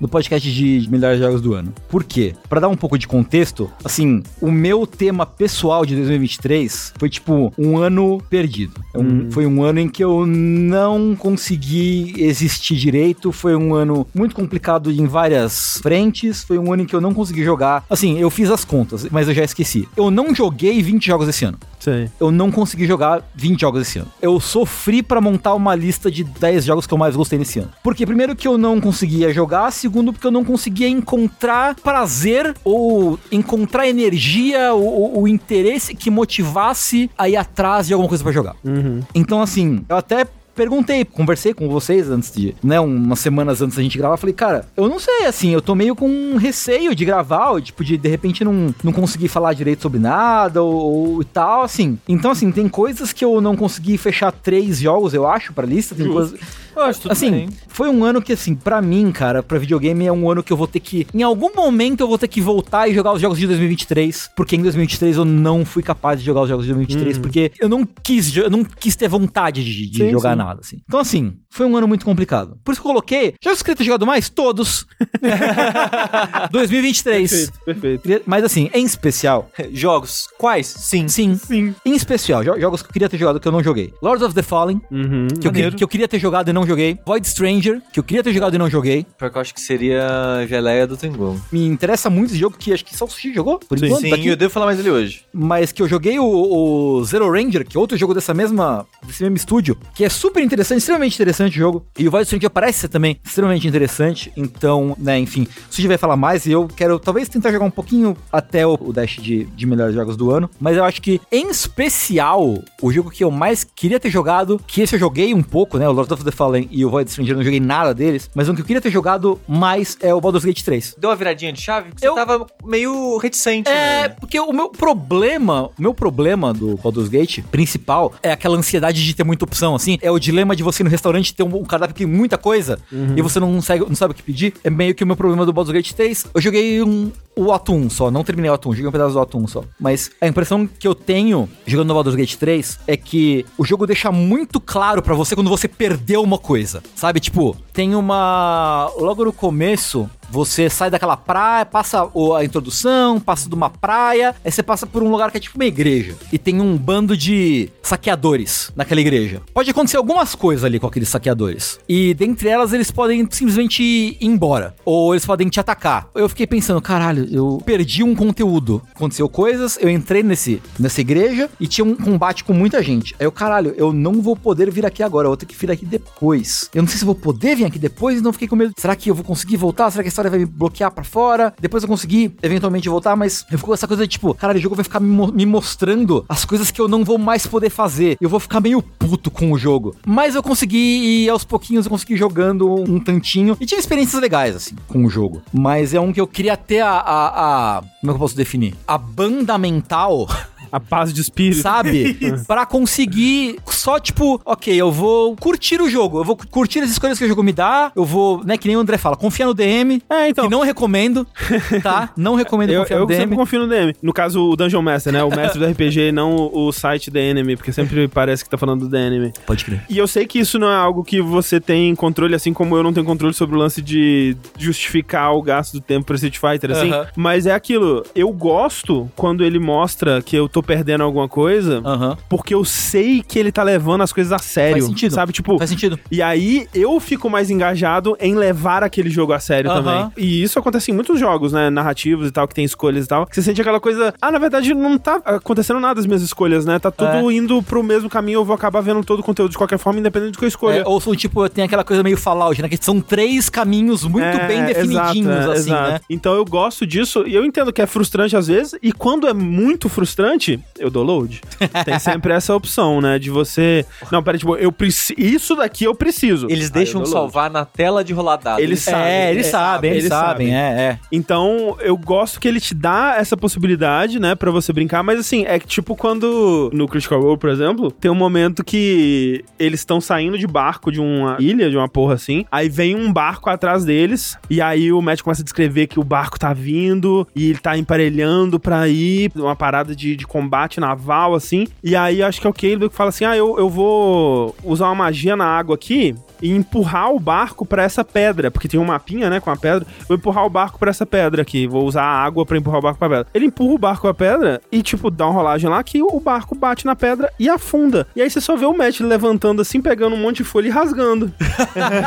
do 0.00 0.08
podcast 0.08 0.50
de 0.50 0.88
melhores 0.90 1.18
jogos 1.18 1.40
do 1.40 1.54
ano. 1.54 1.72
Por 1.88 2.02
quê? 2.02 2.34
Pra 2.48 2.60
dar 2.60 2.68
um 2.68 2.76
pouco 2.76 2.96
de 2.96 3.06
contexto, 3.06 3.70
assim, 3.84 4.22
o 4.40 4.50
meu 4.50 4.86
tema 4.86 5.26
pessoal 5.26 5.84
de 5.84 5.94
2023 5.94 6.94
foi 6.96 7.10
tipo 7.10 7.52
um 7.58 7.76
ano 7.78 8.22
perdido. 8.30 8.80
Um, 8.94 9.00
hum. 9.00 9.28
Foi 9.30 9.46
um 9.46 9.62
ano 9.62 9.80
em 9.80 9.88
que 9.88 10.02
eu 10.02 10.26
não 10.26 11.14
consegui 11.14 12.14
existir 12.16 12.76
direito. 12.76 13.32
Foi 13.32 13.54
um 13.54 13.74
ano 13.74 14.06
muito 14.14 14.34
complicado 14.34 14.90
em 14.90 15.06
várias 15.06 15.78
frentes. 15.82 16.42
Foi 16.42 16.58
um 16.58 16.72
ano 16.72 16.82
em 16.82 16.86
que 16.86 16.94
eu 16.94 17.00
não 17.00 17.12
consegui 17.12 17.44
jogar. 17.44 17.84
Assim, 17.90 18.18
eu 18.18 18.30
fiz 18.30 18.50
as 18.50 18.64
contas, 18.64 19.06
mas 19.10 19.28
eu 19.28 19.34
já 19.34 19.44
esqueci. 19.44 19.88
Eu 19.96 20.10
não 20.10 20.34
joguei 20.34 20.82
20 20.82 21.06
jogos 21.06 21.28
esse 21.28 21.44
ano. 21.44 21.58
Sim. 21.78 22.08
Eu 22.20 22.30
não 22.30 22.50
consegui 22.50 22.86
jogar 22.86 23.28
20 23.34 23.60
jogos 23.60 23.82
esse 23.82 23.98
ano. 23.98 24.08
Eu 24.22 24.38
sofri 24.38 25.02
para 25.02 25.20
montar 25.20 25.52
uma 25.54 25.74
lista 25.74 26.10
de 26.10 26.22
10 26.22 26.64
jogos 26.64 26.86
que 26.86 26.94
eu 26.94 26.98
mais 26.98 27.16
gostei 27.16 27.38
nesse 27.38 27.58
ano. 27.58 27.70
Porque 27.82 28.06
primeiro 28.06 28.36
que 28.36 28.46
eu 28.46 28.56
não 28.56 28.80
conseguia 29.02 29.32
jogar, 29.32 29.70
segundo 29.72 30.12
porque 30.12 30.26
eu 30.26 30.30
não 30.30 30.44
conseguia 30.44 30.88
encontrar 30.88 31.74
prazer 31.74 32.54
ou 32.62 33.18
encontrar 33.32 33.88
energia 33.88 34.72
ou, 34.72 35.20
o 35.22 35.26
interesse 35.26 35.94
que 35.94 36.08
motivasse 36.08 37.10
a 37.18 37.28
ir 37.28 37.36
atrás 37.36 37.88
de 37.88 37.92
alguma 37.92 38.08
coisa 38.08 38.22
para 38.22 38.32
jogar. 38.32 38.54
Uhum. 38.64 39.00
Então 39.12 39.42
assim, 39.42 39.84
eu 39.88 39.96
até 39.96 40.24
perguntei, 40.54 41.04
conversei 41.04 41.52
com 41.52 41.68
vocês 41.68 42.10
antes 42.10 42.30
de, 42.30 42.54
né, 42.62 42.78
umas 42.78 43.18
semanas 43.18 43.60
antes 43.60 43.76
da 43.76 43.82
gente 43.82 43.98
gravar, 43.98 44.18
falei, 44.18 44.34
cara, 44.34 44.66
eu 44.76 44.86
não 44.86 45.00
sei, 45.00 45.24
assim, 45.24 45.50
eu 45.50 45.62
tô 45.62 45.74
meio 45.74 45.96
com 45.96 46.36
receio 46.36 46.94
de 46.94 47.04
gravar, 47.06 47.52
ou, 47.52 47.60
tipo, 47.60 47.82
de 47.82 47.96
de 47.96 48.08
repente 48.08 48.44
não, 48.44 48.72
não 48.84 48.92
conseguir 48.92 49.28
falar 49.28 49.54
direito 49.54 49.80
sobre 49.80 49.98
nada, 49.98 50.62
ou, 50.62 51.16
ou 51.16 51.24
tal, 51.24 51.62
assim. 51.62 51.98
Então, 52.06 52.30
assim, 52.30 52.52
tem 52.52 52.68
coisas 52.68 53.14
que 53.14 53.24
eu 53.24 53.40
não 53.40 53.56
consegui 53.56 53.96
fechar 53.96 54.30
três 54.30 54.78
jogos, 54.78 55.14
eu 55.14 55.26
acho, 55.26 55.54
pra 55.54 55.66
lista, 55.66 55.94
tem 55.94 56.06
coisas... 56.12 56.38
Eu 56.74 56.82
acho 56.82 57.00
tudo 57.02 57.12
assim, 57.12 57.30
bem. 57.30 57.48
foi 57.68 57.88
um 57.88 58.04
ano 58.04 58.20
que, 58.22 58.32
assim, 58.32 58.54
para 58.54 58.80
mim, 58.80 59.10
cara, 59.12 59.42
pra 59.42 59.58
videogame 59.58 60.06
é 60.06 60.12
um 60.12 60.30
ano 60.30 60.42
que 60.42 60.52
eu 60.52 60.56
vou 60.56 60.66
ter 60.66 60.80
que. 60.80 61.06
Em 61.14 61.22
algum 61.22 61.54
momento 61.54 62.00
eu 62.00 62.08
vou 62.08 62.18
ter 62.18 62.28
que 62.28 62.40
voltar 62.40 62.88
e 62.88 62.94
jogar 62.94 63.12
os 63.12 63.20
jogos 63.20 63.38
de 63.38 63.46
2023. 63.46 64.30
Porque 64.36 64.56
em 64.56 64.62
2023 64.62 65.16
eu 65.16 65.24
não 65.24 65.64
fui 65.64 65.82
capaz 65.82 66.20
de 66.20 66.26
jogar 66.26 66.42
os 66.42 66.48
jogos 66.48 66.66
de 66.66 66.72
2023. 66.72 67.16
Uhum. 67.16 67.22
Porque 67.22 67.52
eu 67.60 67.68
não 67.68 67.84
quis, 67.84 68.36
eu 68.36 68.50
não 68.50 68.64
quis 68.64 68.96
ter 68.96 69.08
vontade 69.08 69.64
de, 69.64 69.90
de 69.90 69.98
sim, 69.98 70.10
jogar 70.10 70.32
sim. 70.32 70.38
nada, 70.38 70.60
assim. 70.60 70.80
Então, 70.86 71.00
assim, 71.00 71.34
foi 71.50 71.66
um 71.66 71.76
ano 71.76 71.86
muito 71.86 72.04
complicado. 72.04 72.58
Por 72.64 72.72
isso 72.72 72.80
que 72.80 72.86
eu 72.86 72.90
coloquei. 72.92 73.34
Jogos 73.42 73.62
que 73.62 73.70
eu 73.70 73.76
ter 73.76 73.84
jogado 73.84 74.06
mais? 74.06 74.28
Todos. 74.28 74.86
2023. 76.50 77.30
Perfeito, 77.64 78.02
perfeito. 78.02 78.24
Mas 78.26 78.44
assim, 78.44 78.70
em 78.72 78.84
especial. 78.84 79.50
Jogos. 79.72 80.26
Quais? 80.38 80.66
Sim. 80.66 81.08
Sim. 81.08 81.36
Sim. 81.36 81.74
Em 81.84 81.94
especial, 81.94 82.42
jogos 82.42 82.82
que 82.82 82.88
eu 82.88 82.92
queria 82.92 83.08
ter 83.08 83.18
jogado 83.18 83.40
que 83.40 83.46
eu 83.46 83.52
não 83.52 83.62
joguei. 83.62 83.92
Lords 84.02 84.24
of 84.24 84.34
the 84.34 84.42
Fallen. 84.42 84.80
Uhum, 84.90 85.28
que, 85.28 85.46
eu, 85.46 85.52
que, 85.72 85.84
eu, 85.84 85.88
queria 85.88 86.08
ter 86.08 86.18
jogado 86.18 86.48
e 86.48 86.52
não 86.52 86.61
joguei. 86.66 86.98
Void 87.06 87.26
Stranger, 87.26 87.80
que 87.92 87.98
eu 87.98 88.04
queria 88.04 88.22
ter 88.22 88.32
jogado 88.32 88.54
e 88.54 88.58
não 88.58 88.68
joguei. 88.68 89.06
Porque 89.18 89.36
eu 89.36 89.40
acho 89.40 89.54
que 89.54 89.60
seria 89.60 90.46
geleia 90.48 90.86
do 90.86 90.96
Tengu. 90.96 91.40
Me 91.50 91.66
interessa 91.66 92.08
muito 92.10 92.30
esse 92.30 92.38
jogo 92.38 92.56
que 92.58 92.72
acho 92.72 92.84
que 92.84 92.96
só 92.96 93.04
o 93.04 93.08
Sushi 93.08 93.34
jogou, 93.34 93.58
por 93.58 93.78
sim, 93.78 93.86
enquanto. 93.86 94.02
Sim, 94.02 94.10
daqui. 94.10 94.28
eu 94.28 94.36
devo 94.36 94.52
falar 94.52 94.66
mais 94.66 94.78
dele 94.78 94.90
hoje. 94.90 95.22
Mas 95.32 95.72
que 95.72 95.82
eu 95.82 95.88
joguei 95.88 96.18
o, 96.18 96.24
o, 96.24 97.04
Zero 97.04 97.30
Ranger, 97.30 97.66
que 97.66 97.76
é 97.76 97.80
outro 97.80 97.96
jogo 97.96 98.14
dessa 98.14 98.34
mesma, 98.34 98.86
desse 99.04 99.22
mesmo 99.22 99.36
estúdio, 99.36 99.76
que 99.94 100.04
é 100.04 100.08
super 100.08 100.42
interessante, 100.42 100.78
extremamente 100.78 101.14
interessante 101.14 101.56
o 101.56 101.58
jogo. 101.58 101.86
E 101.98 102.06
o 102.06 102.10
Void 102.10 102.26
Stranger 102.26 102.50
parece 102.50 102.80
ser 102.80 102.88
também 102.88 103.18
extremamente 103.24 103.66
interessante. 103.66 104.32
Então, 104.36 104.96
né, 104.98 105.18
enfim, 105.18 105.42
o 105.42 105.74
Sushi 105.74 105.88
vai 105.88 105.98
falar 105.98 106.16
mais 106.16 106.46
e 106.46 106.52
eu 106.52 106.68
quero 106.68 106.98
talvez 106.98 107.28
tentar 107.28 107.52
jogar 107.52 107.64
um 107.64 107.70
pouquinho 107.70 108.16
até 108.30 108.66
o, 108.66 108.78
o 108.80 108.92
Dash 108.92 109.16
de, 109.16 109.44
de 109.44 109.66
melhores 109.66 109.94
jogos 109.94 110.16
do 110.16 110.30
ano. 110.30 110.48
Mas 110.60 110.76
eu 110.76 110.84
acho 110.84 111.00
que, 111.00 111.20
em 111.30 111.50
especial, 111.50 112.62
o 112.80 112.92
jogo 112.92 113.10
que 113.10 113.24
eu 113.24 113.30
mais 113.30 113.64
queria 113.64 113.98
ter 113.98 114.10
jogado, 114.10 114.60
que 114.66 114.80
esse 114.80 114.94
eu 114.94 115.00
joguei 115.00 115.34
um 115.34 115.42
pouco, 115.42 115.78
né? 115.78 115.88
O 115.88 115.92
Lord 115.92 116.12
of 116.12 116.24
the 116.24 116.30
Fallen 116.30 116.51
e 116.58 116.84
o 116.84 116.90
Void 116.90 117.10
Stranger, 117.10 117.32
eu 117.32 117.36
não 117.36 117.44
joguei 117.44 117.60
nada 117.60 117.94
deles, 117.94 118.30
mas 118.34 118.48
um 118.48 118.54
que 118.54 118.60
eu 118.60 118.64
queria 118.64 118.80
ter 118.80 118.90
jogado 118.90 119.40
mais 119.46 119.96
é 120.00 120.14
o 120.14 120.20
Baldur's 120.20 120.44
Gate 120.44 120.62
3. 120.62 120.96
Deu 120.98 121.10
uma 121.10 121.16
viradinha 121.16 121.52
de 121.52 121.60
chave? 121.60 121.90
Porque 121.90 122.06
eu... 122.06 122.14
você 122.14 122.26
tava 122.26 122.46
meio 122.64 123.16
reticente. 123.18 123.68
É, 123.68 124.02
né? 124.02 124.08
porque 124.08 124.38
o 124.38 124.52
meu 124.52 124.68
problema, 124.68 125.70
o 125.78 125.82
meu 125.82 125.94
problema 125.94 126.52
do 126.52 126.76
Baldur's 126.76 127.08
Gate 127.08 127.40
principal 127.50 128.12
é 128.22 128.32
aquela 128.32 128.56
ansiedade 128.56 129.04
de 129.04 129.14
ter 129.14 129.24
muita 129.24 129.44
opção, 129.44 129.74
assim. 129.74 129.98
É 130.02 130.10
o 130.10 130.18
dilema 130.18 130.54
de 130.56 130.62
você 130.62 130.82
ir 130.82 130.84
no 130.84 130.90
restaurante 130.90 131.34
ter 131.34 131.42
um, 131.42 131.56
um 131.56 131.64
cardápio 131.64 131.94
que 131.94 132.04
tem 132.04 132.12
muita 132.12 132.38
coisa 132.38 132.78
uhum. 132.90 133.14
e 133.16 133.22
você 133.22 133.38
não, 133.40 133.60
segue, 133.60 133.84
não 133.86 133.94
sabe 133.94 134.12
o 134.12 134.14
que 134.14 134.22
pedir. 134.22 134.54
É 134.64 134.70
meio 134.70 134.94
que 134.94 135.04
o 135.04 135.06
meu 135.06 135.16
problema 135.16 135.44
do 135.44 135.52
Baldur's 135.52 135.74
Gate 135.74 135.92
3. 135.92 136.26
Eu 136.34 136.40
joguei 136.40 136.82
um, 136.82 137.10
o 137.36 137.52
ato 137.52 137.72
1 137.72 137.90
só, 137.90 138.10
não 138.10 138.24
terminei 138.24 138.50
o 138.50 138.54
ato 138.54 138.68
1, 138.68 138.72
joguei 138.74 138.88
um 138.88 138.92
pedaço 138.92 139.14
do 139.14 139.20
ato 139.20 139.38
1 139.38 139.46
só. 139.46 139.64
Mas 139.78 140.10
a 140.20 140.26
impressão 140.26 140.66
que 140.66 140.86
eu 140.86 140.94
tenho 140.94 141.48
jogando 141.66 141.88
no 141.88 141.94
Baldur's 141.94 142.16
Gate 142.16 142.36
3 142.36 142.80
é 142.86 142.96
que 142.96 143.44
o 143.56 143.64
jogo 143.64 143.86
deixa 143.86 144.10
muito 144.12 144.60
claro 144.60 145.02
para 145.02 145.14
você 145.14 145.34
quando 145.34 145.50
você 145.50 145.66
perdeu 145.68 146.22
uma 146.22 146.38
coisa. 146.42 146.82
Sabe? 146.94 147.20
Tipo, 147.20 147.56
tem 147.72 147.94
uma. 147.94 148.90
Logo 148.98 149.24
no 149.24 149.32
começo, 149.32 150.10
Você 150.32 150.70
sai 150.70 150.90
daquela 150.90 151.14
praia, 151.14 151.66
passa 151.66 152.08
a 152.38 152.42
introdução, 152.42 153.20
passa 153.20 153.50
de 153.50 153.54
uma 153.54 153.68
praia, 153.68 154.34
aí 154.42 154.50
você 154.50 154.62
passa 154.62 154.86
por 154.86 155.02
um 155.02 155.10
lugar 155.10 155.30
que 155.30 155.36
é 155.36 155.40
tipo 155.40 155.58
uma 155.58 155.66
igreja. 155.66 156.16
E 156.32 156.38
tem 156.38 156.58
um 156.58 156.74
bando 156.74 157.14
de 157.14 157.68
saqueadores 157.82 158.72
naquela 158.74 159.02
igreja. 159.02 159.42
Pode 159.52 159.70
acontecer 159.70 159.98
algumas 159.98 160.34
coisas 160.34 160.64
ali 160.64 160.80
com 160.80 160.86
aqueles 160.86 161.10
saqueadores. 161.10 161.78
E 161.86 162.14
dentre 162.14 162.48
elas, 162.48 162.72
eles 162.72 162.90
podem 162.90 163.28
simplesmente 163.30 163.82
ir 163.82 164.16
embora. 164.22 164.74
Ou 164.86 165.12
eles 165.12 165.26
podem 165.26 165.50
te 165.50 165.60
atacar. 165.60 166.08
Eu 166.14 166.26
fiquei 166.30 166.46
pensando, 166.46 166.80
caralho, 166.80 167.28
eu 167.30 167.60
perdi 167.66 168.02
um 168.02 168.14
conteúdo. 168.14 168.80
Aconteceu 168.94 169.28
coisas, 169.28 169.78
eu 169.82 169.90
entrei 169.90 170.22
nesse, 170.22 170.62
nessa 170.78 171.02
igreja 171.02 171.50
e 171.60 171.66
tinha 171.66 171.84
um 171.84 171.94
combate 171.94 172.42
com 172.42 172.54
muita 172.54 172.82
gente. 172.82 173.14
Aí 173.20 173.26
eu, 173.26 173.32
caralho, 173.32 173.74
eu 173.76 173.92
não 173.92 174.22
vou 174.22 174.34
poder 174.34 174.70
vir 174.70 174.86
aqui 174.86 175.02
agora, 175.02 175.26
eu 175.26 175.30
vou 175.30 175.36
ter 175.36 175.44
que 175.44 175.54
vir 175.54 175.70
aqui 175.70 175.84
depois. 175.84 176.70
Eu 176.74 176.80
não 176.80 176.88
sei 176.88 176.98
se 176.98 177.04
vou 177.04 177.14
poder 177.14 177.54
vir 177.54 177.66
aqui 177.66 177.78
depois, 177.78 178.18
então 178.18 178.32
fiquei 178.32 178.48
com 178.48 178.56
medo. 178.56 178.72
Será 178.78 178.96
que 178.96 179.10
eu 179.10 179.14
vou 179.14 179.24
conseguir 179.24 179.58
voltar? 179.58 179.90
Será 179.90 180.02
que 180.02 180.21
a 180.21 180.21
história 180.22 180.30
vai 180.30 180.38
me 180.40 180.46
bloquear 180.46 180.90
para 180.90 181.04
fora? 181.04 181.52
Depois 181.60 181.82
eu 181.82 181.88
consegui 181.88 182.34
eventualmente 182.42 182.88
voltar, 182.88 183.16
mas 183.16 183.44
eu 183.50 183.58
fico 183.58 183.68
com 183.68 183.74
essa 183.74 183.88
coisa 183.88 184.04
de 184.06 184.08
tipo, 184.08 184.32
caralho, 184.34 184.58
o 184.58 184.62
jogo 184.62 184.74
vai 184.74 184.84
ficar 184.84 185.00
me, 185.00 185.08
mo 185.08 185.32
me 185.32 185.44
mostrando 185.44 186.24
as 186.28 186.44
coisas 186.44 186.70
que 186.70 186.80
eu 186.80 186.88
não 186.88 187.04
vou 187.04 187.18
mais 187.18 187.46
poder 187.46 187.70
fazer. 187.70 188.16
Eu 188.20 188.28
vou 188.28 188.40
ficar 188.40 188.60
meio 188.60 188.82
puto 188.82 189.30
com 189.30 189.52
o 189.52 189.58
jogo. 189.58 189.96
Mas 190.06 190.34
eu 190.34 190.42
consegui 190.42 191.24
e 191.24 191.28
aos 191.28 191.44
pouquinhos 191.44 191.86
eu 191.86 191.90
consegui 191.90 192.16
jogando 192.16 192.68
um 192.72 193.00
tantinho 193.00 193.56
e 193.60 193.66
tive 193.66 193.80
experiências 193.80 194.20
legais, 194.20 194.54
assim, 194.54 194.76
com 194.88 195.04
o 195.04 195.10
jogo. 195.10 195.42
Mas 195.52 195.94
é 195.94 196.00
um 196.00 196.12
que 196.12 196.20
eu 196.20 196.26
queria 196.26 196.56
ter 196.56 196.80
a. 196.80 196.90
a, 196.90 197.78
a 197.78 197.82
como 198.00 198.10
é 198.10 198.14
que 198.14 198.16
eu 198.16 198.18
posso 198.18 198.36
definir? 198.36 198.74
A 198.86 198.98
banda 198.98 199.56
mental 199.56 200.28
a 200.72 200.80
paz 200.80 201.12
de 201.12 201.20
espírito. 201.20 201.60
Sabe? 201.60 202.16
para 202.48 202.64
conseguir 202.64 203.58
só, 203.66 204.00
tipo, 204.00 204.40
ok, 204.44 204.74
eu 204.74 204.90
vou 204.90 205.36
curtir 205.36 205.80
o 205.80 205.90
jogo, 205.90 206.18
eu 206.18 206.24
vou 206.24 206.36
curtir 206.36 206.80
as 206.80 206.90
escolhas 206.90 207.18
que 207.18 207.24
o 207.24 207.28
jogo 207.28 207.42
me 207.42 207.52
dá, 207.52 207.92
eu 207.94 208.04
vou, 208.04 208.42
né, 208.42 208.56
que 208.56 208.66
nem 208.66 208.76
o 208.76 208.80
André 208.80 208.96
fala, 208.96 209.16
confia 209.16 209.44
no 209.44 209.52
DM. 209.52 210.02
É, 210.08 210.28
então. 210.28 210.46
Que 210.46 210.50
não 210.50 210.62
recomendo, 210.62 211.26
tá? 211.82 212.10
Não 212.16 212.34
recomendo 212.34 212.70
eu, 212.70 212.80
confiar 212.80 212.96
eu 212.96 213.00
no 213.02 213.06
DM. 213.06 213.16
Eu 213.18 213.22
sempre 213.22 213.36
confio 213.36 213.60
no 213.60 213.68
DM. 213.68 213.94
No 214.02 214.12
caso, 214.12 214.50
o 214.50 214.56
Dungeon 214.56 214.82
Master, 214.82 215.12
né? 215.12 215.22
O 215.22 215.30
mestre 215.30 215.58
do 215.58 215.66
RPG, 215.66 216.10
não 216.12 216.50
o 216.52 216.72
site 216.72 217.10
da 217.10 217.20
Enemy, 217.20 217.56
porque 217.56 217.72
sempre 217.72 218.08
parece 218.08 218.42
que 218.42 218.50
tá 218.50 218.56
falando 218.56 218.88
do 218.88 218.96
Enemy. 218.96 219.32
Pode 219.46 219.64
crer. 219.64 219.84
E 219.90 219.98
eu 219.98 220.06
sei 220.06 220.26
que 220.26 220.38
isso 220.38 220.58
não 220.58 220.70
é 220.70 220.76
algo 220.76 221.04
que 221.04 221.20
você 221.20 221.60
tem 221.60 221.94
controle, 221.94 222.34
assim 222.34 222.52
como 222.52 222.76
eu 222.76 222.82
não 222.82 222.92
tenho 222.92 223.04
controle 223.04 223.34
sobre 223.34 223.56
o 223.56 223.58
lance 223.58 223.82
de 223.82 224.36
justificar 224.56 225.34
o 225.34 225.42
gasto 225.42 225.74
do 225.74 225.80
tempo 225.80 226.06
pra 226.06 226.14
Street 226.14 226.38
Fighter, 226.38 226.70
assim. 226.70 226.90
Uh 226.90 226.94
-huh. 226.94 227.06
Mas 227.16 227.46
é 227.46 227.52
aquilo, 227.52 228.04
eu 228.14 228.30
gosto 228.30 229.10
quando 229.16 229.44
ele 229.44 229.58
mostra 229.58 230.22
que 230.22 230.36
eu 230.36 230.48
tô 230.48 230.61
perdendo 230.62 231.04
alguma 231.04 231.28
coisa, 231.28 231.80
uhum. 231.80 232.16
porque 232.28 232.54
eu 232.54 232.64
sei 232.64 233.22
que 233.22 233.38
ele 233.38 233.52
tá 233.52 233.62
levando 233.62 234.02
as 234.02 234.12
coisas 234.12 234.32
a 234.32 234.38
sério. 234.38 234.74
Faz 234.74 234.84
sentido. 234.86 235.14
Sabe, 235.14 235.32
tipo. 235.32 235.58
Faz 235.58 235.70
sentido. 235.70 235.98
E 236.10 236.22
aí 236.22 236.66
eu 236.74 236.98
fico 237.00 237.28
mais 237.28 237.50
engajado 237.50 238.16
em 238.20 238.34
levar 238.34 238.82
aquele 238.82 239.10
jogo 239.10 239.32
a 239.32 239.40
sério 239.40 239.70
uhum. 239.70 239.76
também. 239.76 240.12
E 240.16 240.42
isso 240.42 240.58
acontece 240.58 240.90
em 240.90 240.94
muitos 240.94 241.18
jogos, 241.18 241.52
né? 241.52 241.70
Narrativos 241.70 242.28
e 242.28 242.30
tal, 242.30 242.46
que 242.48 242.54
tem 242.54 242.64
escolhas 242.64 243.04
e 243.04 243.08
tal. 243.08 243.26
Que 243.26 243.34
você 243.34 243.42
sente 243.42 243.60
aquela 243.60 243.80
coisa. 243.80 244.14
Ah, 244.20 244.30
na 244.30 244.38
verdade, 244.38 244.74
não 244.74 244.98
tá 244.98 245.20
acontecendo 245.24 245.80
nada 245.80 246.00
as 246.00 246.06
minhas 246.06 246.22
escolhas, 246.22 246.64
né? 246.64 246.78
Tá 246.78 246.90
tudo 246.90 247.30
é. 247.30 247.34
indo 247.34 247.62
pro 247.62 247.82
mesmo 247.82 248.08
caminho, 248.08 248.40
eu 248.40 248.44
vou 248.44 248.54
acabar 248.54 248.80
vendo 248.80 249.02
todo 249.04 249.20
o 249.20 249.22
conteúdo 249.22 249.50
de 249.50 249.58
qualquer 249.58 249.78
forma, 249.78 250.00
independente 250.00 250.32
do 250.32 250.38
que 250.38 250.44
eu 250.44 250.48
escolha. 250.48 250.80
É, 250.80 250.84
ou 250.86 251.00
tipo, 251.16 251.48
tem 251.48 251.64
aquela 251.64 251.84
coisa 251.84 252.02
meio 252.02 252.16
Fallout, 252.16 252.60
né? 252.62 252.68
Que 252.68 252.78
são 252.82 253.00
três 253.00 253.48
caminhos 253.48 254.04
muito 254.04 254.24
é, 254.24 254.46
bem 254.46 254.64
definidinhos, 254.64 255.30
exato, 255.30 255.50
é, 255.50 255.52
assim, 255.52 255.70
exato. 255.70 255.92
né? 255.92 256.00
Então 256.08 256.34
eu 256.34 256.44
gosto 256.44 256.86
disso 256.86 257.24
e 257.26 257.34
eu 257.34 257.44
entendo 257.44 257.72
que 257.72 257.82
é 257.82 257.86
frustrante 257.86 258.36
às 258.36 258.46
vezes. 258.46 258.74
E 258.82 258.92
quando 258.92 259.26
é 259.26 259.32
muito 259.32 259.88
frustrante, 259.88 260.51
eu 260.78 260.90
dou 260.90 261.02
load. 261.02 261.40
Tem 261.84 261.98
sempre 261.98 262.32
essa 262.32 262.54
opção, 262.54 263.00
né? 263.00 263.18
De 263.18 263.30
você. 263.30 263.84
Não, 264.10 264.22
peraí, 264.22 264.38
tipo, 264.38 264.56
eu 264.56 264.72
preciso. 264.72 265.18
Isso 265.18 265.56
daqui 265.56 265.84
eu 265.84 265.94
preciso. 265.94 266.46
Eles 266.50 266.70
deixam 266.70 267.04
salvar 267.04 267.50
na 267.50 267.64
tela 267.64 268.04
de 268.04 268.12
rolar 268.12 268.36
dados. 268.36 268.62
Eles 268.62 268.80
sabem. 268.80 269.02
É, 269.02 269.30
eles, 269.30 269.46
sabem, 269.46 269.90
eles, 269.90 270.08
sabem, 270.08 270.54
é, 270.54 270.58
é. 270.58 270.98
Então, 271.10 271.76
eu 271.80 271.96
gosto 271.96 272.40
que 272.40 272.48
ele 272.48 272.60
te 272.60 272.74
dá 272.74 273.14
essa 273.16 273.36
possibilidade, 273.36 274.18
né, 274.18 274.34
para 274.34 274.50
você 274.50 274.72
brincar, 274.72 275.02
mas 275.02 275.18
assim, 275.18 275.44
é 275.44 275.58
tipo 275.58 275.96
quando 275.96 276.70
no 276.72 276.88
Critical 276.88 277.20
Role, 277.20 277.38
por 277.38 277.50
exemplo, 277.50 277.90
tem 277.90 278.10
um 278.10 278.14
momento 278.14 278.64
que 278.64 279.44
eles 279.58 279.80
estão 279.80 280.00
saindo 280.00 280.38
de 280.38 280.46
barco 280.46 280.90
de 280.90 281.00
uma 281.00 281.36
ilha, 281.38 281.70
de 281.70 281.76
uma 281.76 281.88
porra 281.88 282.14
assim, 282.14 282.44
aí 282.50 282.68
vem 282.68 282.94
um 282.94 283.12
barco 283.12 283.50
atrás 283.50 283.84
deles, 283.84 284.36
e 284.48 284.60
aí 284.60 284.92
o 284.92 285.00
médico 285.02 285.24
começa 285.24 285.42
a 285.42 285.44
descrever 285.44 285.86
que 285.86 286.00
o 286.00 286.04
barco 286.04 286.38
tá 286.38 286.52
vindo 286.52 287.26
e 287.34 287.50
ele 287.50 287.58
tá 287.58 287.76
emparelhando 287.76 288.58
pra 288.58 288.88
ir, 288.88 289.30
uma 289.34 289.56
parada 289.56 289.94
de, 289.94 290.16
de 290.16 290.26
combate 290.26 290.41
naval 290.80 291.34
assim. 291.34 291.66
E 291.82 291.94
aí 291.96 292.22
acho 292.22 292.40
que 292.40 292.46
é 292.46 292.50
o 292.50 292.54
Caleb 292.54 292.88
que 292.88 292.94
fala 292.94 293.10
assim: 293.10 293.24
ah, 293.24 293.36
eu, 293.36 293.58
eu 293.58 293.68
vou 293.68 294.54
usar 294.64 294.86
uma 294.86 294.94
magia 294.94 295.36
na 295.36 295.46
água 295.46 295.74
aqui 295.74 296.14
e 296.42 296.50
empurrar 296.50 297.12
o 297.12 297.20
barco 297.20 297.64
para 297.64 297.84
essa 297.84 298.04
pedra, 298.04 298.50
porque 298.50 298.66
tem 298.66 298.78
um 298.78 298.84
mapinha, 298.84 299.30
né, 299.30 299.38
com 299.38 299.50
a 299.50 299.56
pedra. 299.56 299.86
Vou 300.08 300.16
empurrar 300.16 300.44
o 300.44 300.50
barco 300.50 300.78
para 300.78 300.90
essa 300.90 301.06
pedra 301.06 301.42
aqui, 301.42 301.66
vou 301.66 301.86
usar 301.86 302.02
a 302.02 302.24
água 302.24 302.44
para 302.44 302.58
empurrar 302.58 302.80
o 302.80 302.82
barco 302.82 302.98
pra 302.98 303.08
pedra. 303.08 303.26
Ele 303.32 303.46
empurra 303.46 303.74
o 303.74 303.78
barco 303.78 304.02
com 304.02 304.08
a 304.08 304.14
pedra 304.14 304.60
e, 304.70 304.82
tipo, 304.82 305.08
dá 305.08 305.26
uma 305.26 305.34
rolagem 305.34 305.70
lá 305.70 305.82
que 305.84 306.02
o 306.02 306.18
barco 306.18 306.56
bate 306.56 306.84
na 306.84 306.96
pedra 306.96 307.32
e 307.38 307.48
afunda. 307.48 308.06
E 308.16 308.20
aí 308.20 308.28
você 308.28 308.40
só 308.40 308.56
vê 308.56 308.66
o 308.66 308.76
Matt 308.76 309.00
levantando 309.00 309.62
assim, 309.62 309.80
pegando 309.80 310.16
um 310.16 310.18
monte 310.18 310.38
de 310.38 310.44
folha 310.44 310.66
e 310.66 310.70
rasgando. 310.70 311.32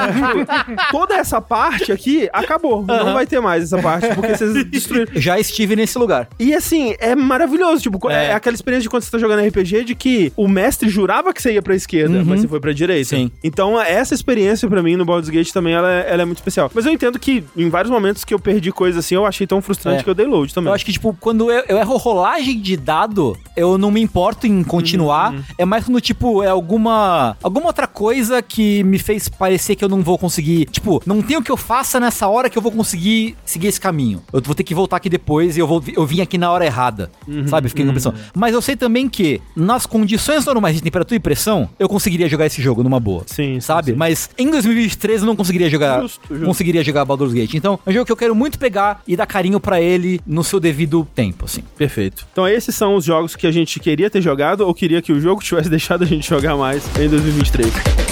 Toda 0.91 1.15
essa 1.15 1.39
parte 1.39 1.93
aqui 1.93 2.29
acabou. 2.33 2.79
Uhum. 2.79 2.85
Não 2.85 3.13
vai 3.13 3.25
ter 3.25 3.39
mais 3.39 3.63
essa 3.63 3.81
parte, 3.81 4.13
porque 4.13 4.35
vocês 4.35 4.53
destruíram. 4.67 5.11
Já 5.15 5.39
estive 5.39 5.75
nesse 5.75 5.97
lugar. 5.97 6.27
E 6.37 6.53
assim, 6.53 6.95
é 6.99 7.15
maravilhoso. 7.15 7.81
Tipo, 7.81 8.09
é, 8.09 8.14
é 8.15 8.33
aquela 8.33 8.55
experiência 8.55 8.83
de 8.83 8.89
quando 8.89 9.03
você 9.03 9.11
tá 9.11 9.17
jogando 9.17 9.45
RPG 9.47 9.83
de 9.83 9.95
que 9.95 10.31
o 10.35 10.47
mestre 10.47 10.89
jurava 10.89 11.33
que 11.33 11.41
você 11.41 11.53
ia 11.53 11.61
pra 11.61 11.75
esquerda, 11.75 12.19
uhum. 12.19 12.25
mas 12.25 12.41
você 12.41 12.47
foi 12.47 12.59
pra 12.59 12.73
direita. 12.73 13.09
Sim. 13.09 13.31
Então, 13.43 13.79
essa 13.79 14.13
experiência 14.13 14.67
para 14.69 14.81
mim 14.81 14.95
no 14.95 15.05
Baldur's 15.05 15.29
Gate 15.29 15.51
também 15.51 15.73
ela 15.73 15.91
é, 15.91 16.11
ela 16.11 16.21
é, 16.21 16.25
muito 16.25 16.37
especial. 16.37 16.71
Mas 16.73 16.85
eu 16.85 16.91
entendo 16.91 17.19
que 17.19 17.43
em 17.55 17.69
vários 17.69 17.91
momentos 17.91 18.23
que 18.23 18.33
eu 18.33 18.39
perdi 18.39 18.71
coisas 18.71 19.05
assim, 19.05 19.15
eu 19.15 19.25
achei 19.25 19.45
tão 19.45 19.61
frustrante 19.61 19.99
é. 19.99 20.03
que 20.03 20.09
eu 20.09 20.13
dei 20.13 20.25
load 20.25 20.53
também. 20.53 20.69
Eu 20.69 20.75
acho 20.75 20.85
que, 20.85 20.93
tipo, 20.93 21.15
quando 21.19 21.51
eu, 21.51 21.63
eu 21.67 21.77
erro 21.77 21.97
rolagem 21.97 22.59
de 22.59 22.77
dado, 22.77 23.37
eu 23.55 23.77
não 23.77 23.91
me 23.91 24.01
importo 24.01 24.47
em 24.47 24.63
continuar. 24.63 25.33
Uhum. 25.33 25.43
É 25.57 25.65
mais 25.65 25.85
quando, 25.85 26.01
tipo, 26.01 26.43
é 26.43 26.47
alguma 26.47 27.37
alguma 27.41 27.67
outra 27.67 27.87
coisa 27.87 28.41
que 28.41 28.83
me 28.83 28.99
fez 28.99 29.29
parecer 29.29 29.75
que 29.75 29.83
eu 29.83 29.89
não 29.89 30.01
vou 30.01 30.17
conseguir. 30.17 30.65
Tipo, 30.65 31.01
não 31.05 31.21
tem 31.21 31.37
o 31.37 31.41
que 31.41 31.51
eu 31.51 31.57
faça 31.57 31.99
nessa 31.99 32.27
hora 32.27 32.49
que 32.49 32.57
eu 32.57 32.61
vou 32.61 32.71
conseguir 32.71 33.35
seguir 33.45 33.67
esse 33.67 33.79
caminho. 33.79 34.21
Eu 34.31 34.41
vou 34.41 34.55
ter 34.55 34.63
que 34.63 34.73
voltar 34.73 34.97
aqui 34.97 35.09
depois 35.09 35.57
e 35.57 35.59
eu 35.59 35.67
vou 35.67 35.83
eu 35.95 36.05
vim 36.05 36.21
aqui 36.21 36.37
na 36.37 36.51
hora 36.51 36.65
errada. 36.65 37.11
Uhum. 37.27 37.47
Sabe? 37.47 37.69
Fiquei 37.69 37.85
com 37.85 37.91
Uhum. 38.09 38.15
Mas 38.35 38.53
eu 38.53 38.61
sei 38.61 38.75
também 38.75 39.07
que 39.07 39.41
nas 39.55 39.85
condições 39.85 40.45
normais 40.45 40.75
de 40.75 40.81
temperatura 40.81 41.15
e 41.15 41.19
pressão, 41.19 41.69
eu 41.79 41.87
conseguiria 41.87 42.27
jogar 42.27 42.45
esse 42.45 42.61
jogo 42.61 42.83
numa 42.83 42.99
boa. 42.99 43.23
Sim. 43.25 43.59
Sabe? 43.59 43.91
Sim. 43.91 43.97
Mas 43.97 44.29
em 44.37 44.49
2023 44.49 45.21
eu 45.21 45.27
não 45.27 45.35
conseguiria 45.35 45.69
jogar. 45.69 46.01
Justo, 46.01 46.21
justo. 46.29 46.45
Conseguiria 46.45 46.83
jogar 46.83 47.05
Baldur's 47.05 47.33
Gate. 47.33 47.53
Então, 47.53 47.79
é 47.85 47.89
um 47.89 47.93
jogo 47.93 48.05
que 48.05 48.11
eu 48.11 48.17
quero 48.17 48.35
muito 48.35 48.59
pegar 48.59 49.01
e 49.07 49.15
dar 49.15 49.25
carinho 49.25 49.59
para 49.59 49.81
ele 49.81 50.19
no 50.25 50.43
seu 50.43 50.59
devido 50.59 51.07
tempo, 51.15 51.45
assim. 51.45 51.63
Perfeito. 51.77 52.25
Então, 52.31 52.47
esses 52.47 52.75
são 52.75 52.95
os 52.95 53.05
jogos 53.05 53.35
que 53.35 53.47
a 53.47 53.51
gente 53.51 53.79
queria 53.79 54.09
ter 54.09 54.21
jogado 54.21 54.61
ou 54.61 54.73
queria 54.73 55.01
que 55.01 55.11
o 55.11 55.19
jogo 55.19 55.41
tivesse 55.43 55.69
deixado 55.69 56.03
a 56.03 56.07
gente 56.07 56.27
jogar 56.27 56.55
mais 56.55 56.83
em 56.99 57.09
2023. 57.09 58.04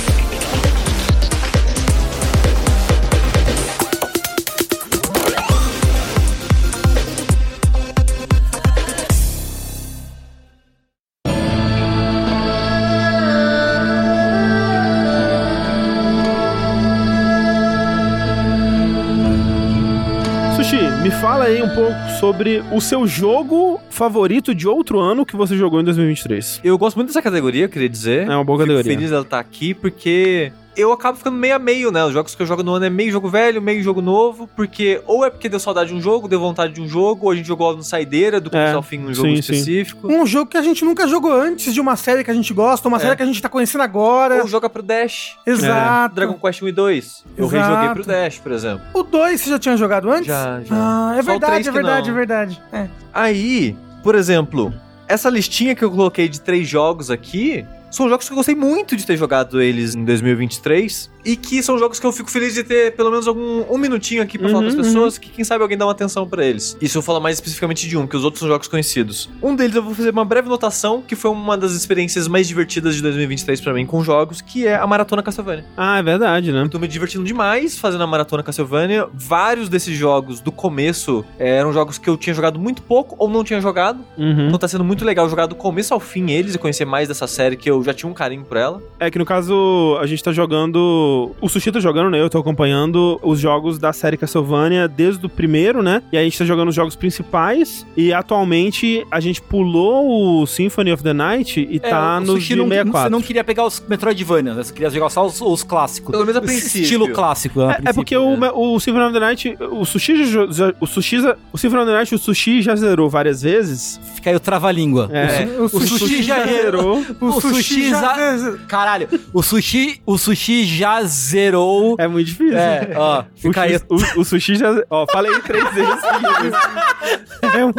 Fala 21.43 21.55
aí 21.55 21.61
um 21.61 21.75
pouco 21.75 21.93
sobre 22.19 22.63
o 22.71 22.79
seu 22.79 23.05
jogo 23.05 23.81
favorito 23.89 24.55
de 24.55 24.65
outro 24.65 24.99
ano 24.99 25.25
que 25.25 25.35
você 25.35 25.57
jogou 25.57 25.81
em 25.81 25.83
2023. 25.83 26.61
Eu 26.63 26.77
gosto 26.77 26.95
muito 26.95 27.09
dessa 27.09 27.21
categoria, 27.21 27.67
queria 27.67 27.89
dizer. 27.89 28.29
É 28.29 28.35
uma 28.35 28.45
boa 28.45 28.59
categoria. 28.59 28.83
Fico 28.83 28.95
feliz 28.95 29.09
dela 29.09 29.23
estar 29.23 29.39
aqui, 29.39 29.73
porque 29.73 30.53
eu 30.75 30.91
acabo 30.91 31.17
ficando 31.17 31.37
meio 31.37 31.55
a 31.55 31.59
meio, 31.59 31.91
né? 31.91 32.03
Os 32.03 32.13
jogos 32.13 32.33
que 32.33 32.41
eu 32.41 32.45
jogo 32.45 32.63
no 32.63 32.73
ano 32.73 32.85
é 32.85 32.89
meio 32.89 33.11
jogo 33.11 33.29
velho, 33.29 33.61
meio 33.61 33.81
jogo 33.83 34.01
novo, 34.01 34.49
porque 34.55 35.01
ou 35.05 35.25
é 35.25 35.29
porque 35.29 35.47
deu 35.47 35.59
saudade 35.59 35.89
de 35.89 35.95
um 35.95 36.01
jogo, 36.01 36.27
deu 36.27 36.39
vontade 36.39 36.73
de 36.73 36.81
um 36.81 36.87
jogo, 36.87 37.25
ou 37.25 37.31
a 37.31 37.35
gente 37.35 37.47
jogou 37.47 37.75
no 37.75 37.83
saideira 37.83 38.41
do 38.41 38.49
começo 38.49 38.71
é, 38.71 38.75
ao 38.75 38.81
fim 38.81 38.99
um 38.99 39.13
jogo 39.13 39.29
sim, 39.29 39.35
específico. 39.35 40.07
Sim. 40.07 40.15
Um 40.15 40.25
jogo 40.25 40.49
que 40.49 40.57
a 40.57 40.61
gente 40.61 40.83
nunca 40.83 41.07
jogou 41.07 41.31
antes 41.31 41.73
de 41.73 41.79
uma 41.79 41.95
série 41.95 42.23
que 42.23 42.31
a 42.31 42.33
gente 42.33 42.53
gosta, 42.53 42.87
uma 42.87 42.97
é. 42.97 43.01
série 43.01 43.15
que 43.15 43.23
a 43.23 43.25
gente 43.25 43.41
tá 43.41 43.49
conhecendo 43.49 43.81
agora. 43.81 44.41
Ou 44.41 44.47
joga 44.47 44.69
pro 44.69 44.81
Dash. 44.81 45.37
Exato. 45.45 46.13
É. 46.13 46.15
Dragon 46.15 46.33
Quest 46.33 46.61
1 46.61 46.67
e 46.67 46.71
2. 46.71 47.25
Eu 47.37 47.45
Exato. 47.45 47.63
rejoguei 47.63 47.93
pro 47.93 48.05
Dash, 48.05 48.37
por 48.39 48.51
exemplo. 48.51 48.81
O 48.93 49.03
2 49.03 49.41
você 49.41 49.49
já 49.49 49.59
tinha 49.59 49.77
jogado 49.77 50.09
antes? 50.09 50.27
Já, 50.27 50.61
já. 50.61 50.75
Ah, 50.75 51.15
é 51.17 51.21
verdade, 51.21 51.69
é 51.69 51.71
verdade, 51.71 52.09
é 52.09 52.13
verdade. 52.13 52.61
É. 52.71 52.87
Aí, 53.13 53.75
por 54.01 54.15
exemplo, 54.15 54.73
essa 55.07 55.29
listinha 55.29 55.75
que 55.75 55.83
eu 55.83 55.91
coloquei 55.91 56.27
de 56.27 56.41
três 56.41 56.67
jogos 56.67 57.11
aqui 57.11 57.65
são 57.93 58.09
jogos 58.09 58.27
que 58.27 58.33
eu 58.33 58.37
gostei 58.37 58.55
muito 58.55 58.95
de 58.95 59.05
ter 59.05 59.15
jogado 59.15 59.61
eles 59.61 59.93
em 59.93 60.03
2023 60.03 61.11
e 61.25 61.35
que 61.35 61.61
são 61.63 61.77
jogos 61.77 61.99
que 61.99 62.05
eu 62.05 62.11
fico 62.11 62.29
feliz 62.29 62.53
de 62.53 62.63
ter 62.63 62.95
pelo 62.95 63.09
menos 63.11 63.27
algum 63.27 63.63
um 63.69 63.77
minutinho 63.77 64.21
aqui 64.21 64.37
pra 64.37 64.47
uhum, 64.47 64.53
falar 64.53 64.63
pras 64.63 64.75
pessoas, 64.75 65.15
uhum. 65.15 65.21
que 65.21 65.29
quem 65.29 65.43
sabe 65.43 65.61
alguém 65.61 65.77
dá 65.77 65.85
uma 65.85 65.91
atenção 65.91 66.27
para 66.27 66.45
eles. 66.45 66.77
Isso 66.81 66.97
eu 66.97 67.01
falo 67.01 67.19
mais 67.19 67.37
especificamente 67.37 67.87
de 67.87 67.97
um, 67.97 68.05
que 68.07 68.15
os 68.15 68.23
outros 68.23 68.39
são 68.39 68.47
jogos 68.47 68.67
conhecidos. 68.67 69.29
Um 69.41 69.55
deles 69.55 69.75
eu 69.75 69.83
vou 69.83 69.93
fazer 69.93 70.09
uma 70.09 70.25
breve 70.25 70.49
notação, 70.49 71.01
que 71.01 71.15
foi 71.15 71.31
uma 71.31 71.57
das 71.57 71.73
experiências 71.73 72.27
mais 72.27 72.47
divertidas 72.47 72.95
de 72.95 73.01
2023 73.01 73.61
para 73.61 73.73
mim 73.73 73.85
com 73.85 74.03
jogos, 74.03 74.41
que 74.41 74.67
é 74.67 74.75
a 74.75 74.85
Maratona 74.85 75.23
Castlevania. 75.23 75.65
Ah, 75.77 75.99
é 75.99 76.03
verdade, 76.03 76.51
né? 76.51 76.61
Eu 76.61 76.69
tô 76.69 76.79
me 76.79 76.87
divertindo 76.87 77.23
demais 77.23 77.77
fazendo 77.77 78.03
a 78.03 78.07
Maratona 78.07 78.43
Castlevania. 78.43 79.07
Vários 79.13 79.69
desses 79.69 79.95
jogos 79.97 80.39
do 80.39 80.51
começo 80.51 81.25
é, 81.39 81.57
eram 81.57 81.71
jogos 81.73 81.97
que 81.97 82.09
eu 82.09 82.17
tinha 82.17 82.33
jogado 82.33 82.59
muito 82.59 82.81
pouco 82.81 83.15
ou 83.19 83.29
não 83.29 83.43
tinha 83.43 83.61
jogado. 83.61 84.03
Uhum. 84.17 84.47
Então 84.47 84.59
tá 84.59 84.67
sendo 84.67 84.83
muito 84.83 85.05
legal 85.05 85.29
jogar 85.29 85.45
do 85.45 85.55
começo 85.55 85.93
ao 85.93 85.99
fim 85.99 86.31
eles 86.31 86.55
e 86.55 86.57
conhecer 86.57 86.85
mais 86.85 87.07
dessa 87.07 87.27
série 87.27 87.55
que 87.55 87.69
eu 87.69 87.83
já 87.83 87.93
tinha 87.93 88.09
um 88.09 88.13
carinho 88.13 88.43
por 88.43 88.57
ela. 88.57 88.81
É 88.99 89.09
que 89.09 89.19
no 89.19 89.25
caso, 89.25 89.97
a 90.01 90.05
gente 90.05 90.23
tá 90.23 90.31
jogando. 90.31 91.12
O 91.41 91.49
Sushi 91.49 91.71
tá 91.71 91.79
jogando, 91.79 92.09
né? 92.09 92.19
Eu 92.19 92.29
tô 92.29 92.37
acompanhando 92.37 93.19
os 93.21 93.39
jogos 93.39 93.77
da 93.77 93.93
série 93.93 94.17
Castlevania 94.17 94.87
desde 94.87 95.25
o 95.25 95.29
primeiro, 95.29 95.81
né? 95.81 96.01
E 96.11 96.17
aí 96.17 96.21
a 96.21 96.25
gente 96.25 96.37
tá 96.37 96.45
jogando 96.45 96.69
os 96.69 96.75
jogos 96.75 96.95
principais. 96.95 97.85
E 97.95 98.13
atualmente 98.13 99.05
a 99.11 99.19
gente 99.19 99.41
pulou 99.41 100.41
o 100.41 100.47
Symphony 100.47 100.91
of 100.91 101.03
the 101.03 101.13
Night 101.13 101.67
e 101.69 101.77
é, 101.77 101.79
tá 101.79 102.19
no 102.19 102.33
Sushi 102.33 102.55
não, 102.55 102.67
64. 102.67 103.01
Você 103.01 103.09
não 103.09 103.21
queria 103.21 103.43
pegar 103.43 103.65
os 103.65 103.83
Metroidvania, 103.87 104.53
né? 104.53 104.63
Você 104.63 104.73
queria 104.73 104.89
jogar 104.89 105.09
só 105.09 105.25
os, 105.25 105.41
os 105.41 105.63
clássicos. 105.63 106.11
Pelo 106.11 106.25
menos 106.25 106.37
a 106.37 106.41
princípio. 106.41 106.83
Estilo 106.83 107.09
clássico. 107.09 107.61
É, 107.61 107.81
é 107.85 107.93
porque 107.93 108.15
o, 108.15 108.43
é. 108.43 108.51
o 108.53 108.79
Symphony 108.79 109.05
of 109.05 109.13
the 109.13 109.19
Night, 109.19 109.57
o 109.71 109.85
Sushi 109.85 110.25
já, 110.25 110.43
o 110.79 110.87
Sushi, 110.87 111.17
o 111.51 111.57
Symphony 111.57 111.81
of 111.81 111.91
the 111.91 111.97
Night, 111.97 112.15
o 112.15 112.17
Sushi 112.17 112.61
já 112.61 112.75
zerou 112.75 113.09
várias 113.09 113.41
vezes. 113.41 113.99
Fica 114.15 114.29
aí 114.29 114.35
o 114.35 114.39
trava-língua. 114.39 115.09
É. 115.11 115.45
O, 115.57 115.63
o, 115.63 115.65
o, 115.65 115.69
sushi, 115.69 115.97
sushi 115.99 116.23
já 116.23 116.45
zerou. 116.45 117.03
O, 117.23 117.39
sushi 117.39 117.89
já... 117.89 118.57
Caralho, 118.67 119.07
o 119.33 119.41
sushi, 119.41 120.01
o 120.05 120.17
sushi 120.17 120.65
já 120.65 121.02
zerou. 121.05 121.95
É 121.97 122.07
muito 122.07 122.27
difícil. 122.27 122.57
É, 122.57 122.91
ó. 122.95 123.23
Fica 123.35 123.59
o, 123.59 123.63
aí. 123.63 123.77
O, 123.89 124.21
o, 124.21 124.25
sushi 124.25 124.55
já. 124.55 124.69
Ó, 124.89 125.05
falei 125.11 125.39
três 125.41 125.63
vezes. 125.73 125.99
é, 127.41 127.65
um... 127.65 127.73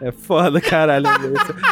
é 0.00 0.12
foda, 0.12 0.60
caralho. 0.60 1.06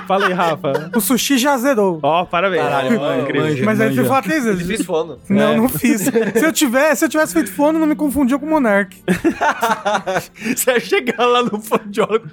Fala 0.07 0.27
aí, 0.27 0.33
Rafa. 0.33 0.91
O 0.95 1.01
sushi 1.01 1.39
já 1.39 1.57
zerou. 1.59 1.99
Ó, 2.03 2.25
parabéns. 2.25 2.63
Caralho, 2.63 3.01
ó, 3.01 3.21
incrível. 3.21 3.65
Mas 3.65 3.81
aí 3.81 3.95
você 3.95 4.05
fala 4.05 4.23
três 4.23 4.45
vezes. 4.45 4.67
Fiz 4.67 4.85
fono. 4.87 5.19
Não, 5.29 5.53
é. 5.53 5.57
não 5.57 5.69
fiz. 5.69 6.03
Se 6.03 6.45
eu, 6.45 6.53
tivesse, 6.53 7.01
se 7.01 7.05
eu 7.05 7.09
tivesse 7.09 7.33
feito 7.33 7.53
fono, 7.53 7.79
não 7.79 7.87
me 7.87 7.97
confundia 7.97 8.39
com 8.39 8.47
o 8.47 8.51
Monark. 8.51 8.97
você 10.57 10.71
ia 10.71 10.81
chegar 10.81 11.27
lá 11.27 11.43
no 11.43 11.61
fonoaudiólogo 11.61 12.27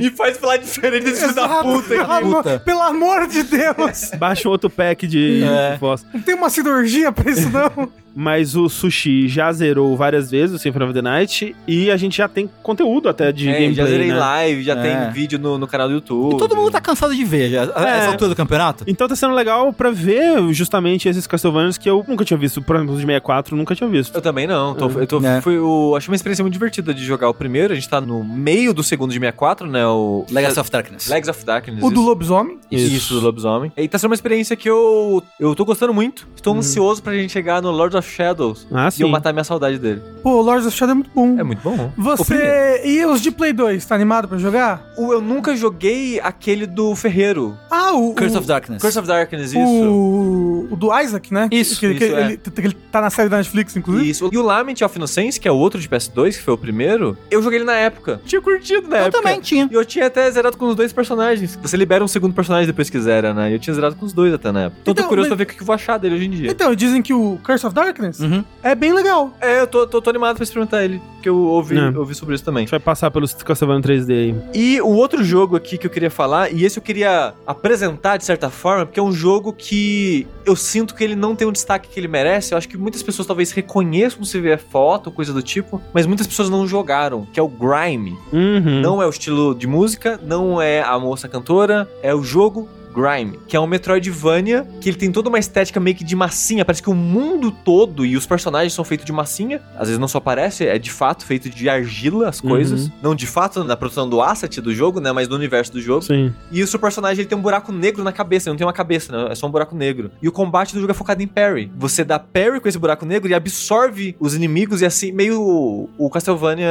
e 0.00 0.10
faz 0.10 0.36
falar 0.38 0.56
diferente 0.58 1.04
desse 1.04 1.20
filho 1.22 1.34
da 1.34 1.62
puta. 1.62 2.20
Puta. 2.20 2.60
Pelo 2.60 2.82
amor 2.82 3.26
de 3.26 3.42
Deus. 3.42 4.10
Baixa 4.18 4.48
outro 4.48 4.70
pack 4.70 5.06
de 5.06 5.42
é. 5.44 5.78
Não 6.12 6.20
tem 6.20 6.34
uma 6.34 6.50
cirurgia 6.50 7.12
pra 7.12 7.30
isso, 7.30 7.48
não? 7.50 7.90
Mas 8.14 8.56
o 8.56 8.68
Sushi 8.68 9.28
já 9.28 9.52
zerou 9.52 9.96
várias 9.96 10.30
vezes 10.30 10.56
o 10.56 10.58
Symphony 10.58 10.84
of 10.86 10.94
the 10.94 11.02
Night 11.02 11.56
e 11.66 11.90
a 11.90 11.96
gente 11.96 12.18
já 12.18 12.28
tem 12.28 12.48
conteúdo 12.62 13.08
até 13.08 13.32
de 13.32 13.48
é, 13.48 13.52
gameplay, 13.52 13.74
já 13.74 13.86
zerei 13.86 14.08
né? 14.08 14.18
live, 14.18 14.62
já 14.62 14.74
é. 14.74 14.82
tem 14.82 15.12
vídeo 15.12 15.38
no, 15.38 15.58
no, 15.58 15.66
canal 15.66 15.88
do 15.88 15.94
YouTube. 15.94 16.34
E 16.34 16.38
todo 16.38 16.56
mundo 16.56 16.70
tá 16.70 16.80
cansado 16.80 17.14
de 17.14 17.24
ver 17.24 17.50
já, 17.50 17.62
é. 17.62 17.98
essa 17.98 18.08
altura 18.08 18.30
do 18.30 18.36
campeonato. 18.36 18.84
Então 18.86 19.06
tá 19.06 19.16
sendo 19.16 19.34
legal 19.34 19.72
pra 19.72 19.90
ver 19.90 20.52
justamente 20.52 21.08
esses 21.08 21.26
Castlevanias 21.26 21.78
que 21.78 21.88
eu 21.88 22.04
nunca 22.06 22.24
tinha 22.24 22.38
visto, 22.38 22.60
por 22.60 22.76
exemplo, 22.76 22.94
de 22.94 23.00
64, 23.02 23.56
nunca 23.56 23.74
tinha 23.74 23.88
visto. 23.88 24.14
Eu 24.14 24.22
também 24.22 24.46
não. 24.46 24.74
Tô, 24.74 24.90
eu 24.90 25.06
tô, 25.06 25.24
é. 25.24 25.40
foi 25.40 25.58
o, 25.58 25.94
achei 25.96 26.10
uma 26.10 26.16
experiência 26.16 26.42
muito 26.42 26.54
divertida 26.54 26.92
de 26.92 27.04
jogar 27.04 27.28
o 27.28 27.34
primeiro, 27.34 27.72
a 27.72 27.76
gente 27.76 27.88
tá 27.88 28.00
no 28.00 28.24
meio 28.24 28.74
do 28.74 28.82
segundo 28.82 29.10
de 29.10 29.18
64, 29.18 29.66
né? 29.66 29.86
O 29.86 30.24
Legacy 30.30 30.60
of 30.60 30.70
Darkness. 30.70 31.08
Legacy 31.08 31.30
of 31.30 31.44
Darkness. 31.44 31.82
O 31.82 31.86
isso. 31.86 31.94
do 31.94 32.00
lobisomem? 32.02 32.58
Isso. 32.70 32.94
isso, 32.94 33.14
do 33.14 33.20
lobisomem. 33.20 33.72
E 33.76 33.88
tá 33.88 33.98
sendo 33.98 34.10
uma 34.10 34.14
experiência 34.14 34.56
que 34.56 34.68
eu, 34.68 35.22
eu 35.38 35.54
tô 35.54 35.64
gostando 35.64 35.94
muito. 35.94 36.26
Estou 36.34 36.54
hum. 36.54 36.58
ansioso 36.58 37.02
pra 37.02 37.14
gente 37.14 37.32
chegar 37.32 37.62
no 37.62 37.70
Lord 37.70 37.96
of 37.96 37.99
Shadows. 38.06 38.66
Ah, 38.72 38.88
e 38.96 39.02
eu 39.02 39.08
matar 39.08 39.32
minha 39.32 39.44
saudade 39.44 39.78
dele. 39.78 40.02
Pô, 40.22 40.40
Lords 40.40 40.66
of 40.66 40.76
Shadow 40.76 40.92
é 40.92 40.94
muito 40.94 41.10
bom. 41.14 41.38
É 41.38 41.42
muito 41.42 41.62
bom. 41.62 41.92
Você. 41.96 42.82
E 42.84 43.04
os 43.06 43.20
de 43.20 43.30
Play 43.30 43.52
2, 43.52 43.84
tá 43.84 43.94
animado 43.94 44.28
pra 44.28 44.38
jogar? 44.38 44.92
O, 44.96 45.12
eu 45.12 45.20
nunca 45.20 45.56
joguei 45.56 46.20
aquele 46.20 46.66
do 46.66 46.94
Ferreiro. 46.94 47.56
Ah, 47.70 47.92
o. 47.92 48.14
Curse 48.14 48.36
o, 48.36 48.38
of 48.38 48.46
Darkness. 48.46 48.82
Curse 48.82 48.98
of 48.98 49.08
Darkness, 49.08 49.50
isso. 49.52 49.58
O, 49.58 50.68
o 50.70 50.76
do 50.76 50.98
Isaac, 50.98 51.32
né? 51.32 51.48
Isso. 51.50 51.80
Que, 51.80 51.86
isso 51.86 51.98
que, 51.98 52.04
é. 52.04 52.20
ele, 52.20 52.40
ele, 52.58 52.76
tá 52.92 53.00
na 53.00 53.10
série 53.10 53.28
da 53.28 53.38
Netflix, 53.38 53.76
inclusive. 53.76 54.08
Isso. 54.08 54.30
E 54.32 54.38
o 54.38 54.42
Lament 54.42 54.82
of 54.82 54.96
Innocence, 54.96 55.40
que 55.40 55.48
é 55.48 55.52
o 55.52 55.56
outro 55.56 55.80
de 55.80 55.88
PS2, 55.88 56.36
que 56.36 56.42
foi 56.42 56.54
o 56.54 56.58
primeiro, 56.58 57.16
eu 57.30 57.42
joguei 57.42 57.58
ele 57.58 57.64
na 57.64 57.76
época. 57.76 58.20
Tinha 58.24 58.40
curtido 58.40 58.88
na 58.88 58.96
eu 58.96 59.02
época. 59.04 59.18
Eu 59.18 59.22
também 59.22 59.40
tinha. 59.40 59.68
E 59.70 59.74
eu 59.74 59.84
tinha 59.84 60.06
até 60.06 60.30
zerado 60.30 60.56
com 60.56 60.66
os 60.66 60.74
dois 60.74 60.92
personagens. 60.92 61.58
Você 61.62 61.76
libera 61.76 62.04
um 62.04 62.08
segundo 62.08 62.34
personagem 62.34 62.66
depois 62.66 62.90
que 62.90 63.00
zera, 63.00 63.32
né? 63.32 63.50
E 63.50 63.54
eu 63.54 63.58
tinha 63.58 63.74
zerado 63.74 63.96
com 63.96 64.04
os 64.04 64.12
dois 64.12 64.32
até 64.32 64.52
na 64.52 64.64
época. 64.64 64.80
Então, 64.82 64.92
então 64.92 65.04
tô 65.04 65.08
curioso 65.08 65.30
mas... 65.30 65.36
pra 65.36 65.44
ver 65.44 65.50
o 65.50 65.56
que 65.56 65.62
eu 65.62 65.66
vou 65.66 65.74
achar 65.74 65.98
dele 65.98 66.14
hoje 66.14 66.26
em 66.26 66.30
dia. 66.30 66.50
Então, 66.50 66.74
dizem 66.74 67.02
que 67.02 67.12
o 67.12 67.38
Curse 67.42 67.66
of 67.66 67.74
Darkness 67.74 67.89
uhum. 68.20 68.44
é 68.62 68.74
bem 68.74 68.92
legal. 68.92 69.32
É, 69.40 69.60
eu 69.60 69.66
tô, 69.66 69.86
tô, 69.86 70.00
tô, 70.00 70.10
animado 70.10 70.36
pra 70.36 70.42
experimentar 70.42 70.84
ele, 70.84 71.00
que 71.22 71.28
eu 71.28 71.36
ouvi, 71.36 71.78
é. 71.78 71.96
ouvi 71.96 72.14
sobre 72.14 72.34
isso 72.34 72.44
também. 72.44 72.60
A 72.60 72.62
gente 72.62 72.70
vai 72.70 72.80
passar 72.80 73.10
pelos 73.10 73.34
Castlevania 73.34 73.82
3D 73.82 74.10
aí. 74.10 74.34
E 74.54 74.80
o 74.80 74.88
outro 74.88 75.22
jogo 75.22 75.56
aqui 75.56 75.78
que 75.78 75.86
eu 75.86 75.90
queria 75.90 76.10
falar, 76.10 76.52
e 76.52 76.64
esse 76.64 76.78
eu 76.78 76.82
queria 76.82 77.34
apresentar 77.46 78.16
de 78.16 78.24
certa 78.24 78.50
forma, 78.50 78.86
porque 78.86 79.00
é 79.00 79.02
um 79.02 79.12
jogo 79.12 79.52
que 79.52 80.26
eu 80.44 80.56
sinto 80.56 80.94
que 80.94 81.04
ele 81.04 81.16
não 81.16 81.34
tem 81.34 81.46
o 81.46 81.52
destaque 81.52 81.88
que 81.88 82.00
ele 82.00 82.08
merece. 82.08 82.52
Eu 82.52 82.58
acho 82.58 82.68
que 82.68 82.76
muitas 82.76 83.02
pessoas 83.02 83.26
talvez 83.26 83.52
reconheçam 83.52 84.24
se 84.24 84.40
ver 84.40 84.58
foto, 84.58 85.10
coisa 85.10 85.32
do 85.32 85.42
tipo, 85.42 85.80
mas 85.92 86.06
muitas 86.06 86.26
pessoas 86.26 86.48
não 86.48 86.66
jogaram, 86.66 87.26
que 87.32 87.38
é 87.38 87.42
o 87.42 87.48
Grime. 87.48 88.16
Uhum. 88.32 88.80
Não 88.80 89.02
é 89.02 89.06
o 89.06 89.10
estilo 89.10 89.54
de 89.54 89.66
música, 89.66 90.18
não 90.22 90.60
é 90.60 90.82
a 90.82 90.98
moça 90.98 91.28
cantora, 91.28 91.88
é 92.02 92.14
o 92.14 92.22
jogo 92.22 92.68
Grime, 92.94 93.38
que 93.46 93.56
é 93.56 93.60
um 93.60 93.66
Metroidvania 93.66 94.66
que 94.80 94.88
ele 94.88 94.96
tem 94.96 95.12
toda 95.12 95.28
uma 95.28 95.38
estética 95.38 95.78
meio 95.78 95.96
que 95.96 96.04
de 96.04 96.16
massinha. 96.16 96.64
Parece 96.64 96.82
que 96.82 96.90
o 96.90 96.94
mundo 96.94 97.50
todo 97.50 98.04
e 98.04 98.16
os 98.16 98.26
personagens 98.26 98.72
são 98.72 98.84
feitos 98.84 99.06
de 99.06 99.12
massinha. 99.12 99.60
Às 99.74 99.88
vezes 99.88 99.98
não 99.98 100.08
só 100.08 100.20
parece, 100.20 100.66
é 100.66 100.78
de 100.78 100.90
fato 100.90 101.24
feito 101.24 101.48
de 101.48 101.68
argila 101.68 102.28
as 102.28 102.40
coisas. 102.40 102.84
Uhum. 102.84 102.92
Não 103.02 103.14
de 103.14 103.26
fato 103.26 103.64
na 103.64 103.76
produção 103.76 104.08
do 104.08 104.20
asset 104.20 104.60
do 104.60 104.74
jogo, 104.74 105.00
né? 105.00 105.12
Mas 105.12 105.28
do 105.28 105.34
universo 105.34 105.72
do 105.72 105.80
jogo. 105.80 106.02
Sim. 106.02 106.32
E 106.50 106.62
o 106.62 106.66
seu 106.66 106.78
personagem 106.78 107.22
ele 107.22 107.28
tem 107.28 107.36
um 107.36 107.42
buraco 107.42 107.72
negro 107.72 108.02
na 108.02 108.12
cabeça. 108.12 108.48
Ele 108.48 108.54
não 108.54 108.58
tem 108.58 108.66
uma 108.66 108.72
cabeça, 108.72 109.12
né? 109.12 109.32
É 109.32 109.34
só 109.34 109.46
um 109.46 109.50
buraco 109.50 109.74
negro. 109.74 110.10
E 110.20 110.28
o 110.28 110.32
combate 110.32 110.74
do 110.74 110.80
jogo 110.80 110.90
é 110.90 110.94
focado 110.94 111.22
em 111.22 111.26
parry. 111.26 111.70
Você 111.76 112.04
dá 112.04 112.18
parry 112.18 112.60
com 112.60 112.68
esse 112.68 112.78
buraco 112.78 113.04
negro 113.06 113.30
e 113.30 113.34
absorve 113.34 114.16
os 114.18 114.34
inimigos 114.34 114.82
e 114.82 114.86
assim, 114.86 115.12
meio 115.12 115.88
o 115.96 116.10
Castlevania 116.10 116.70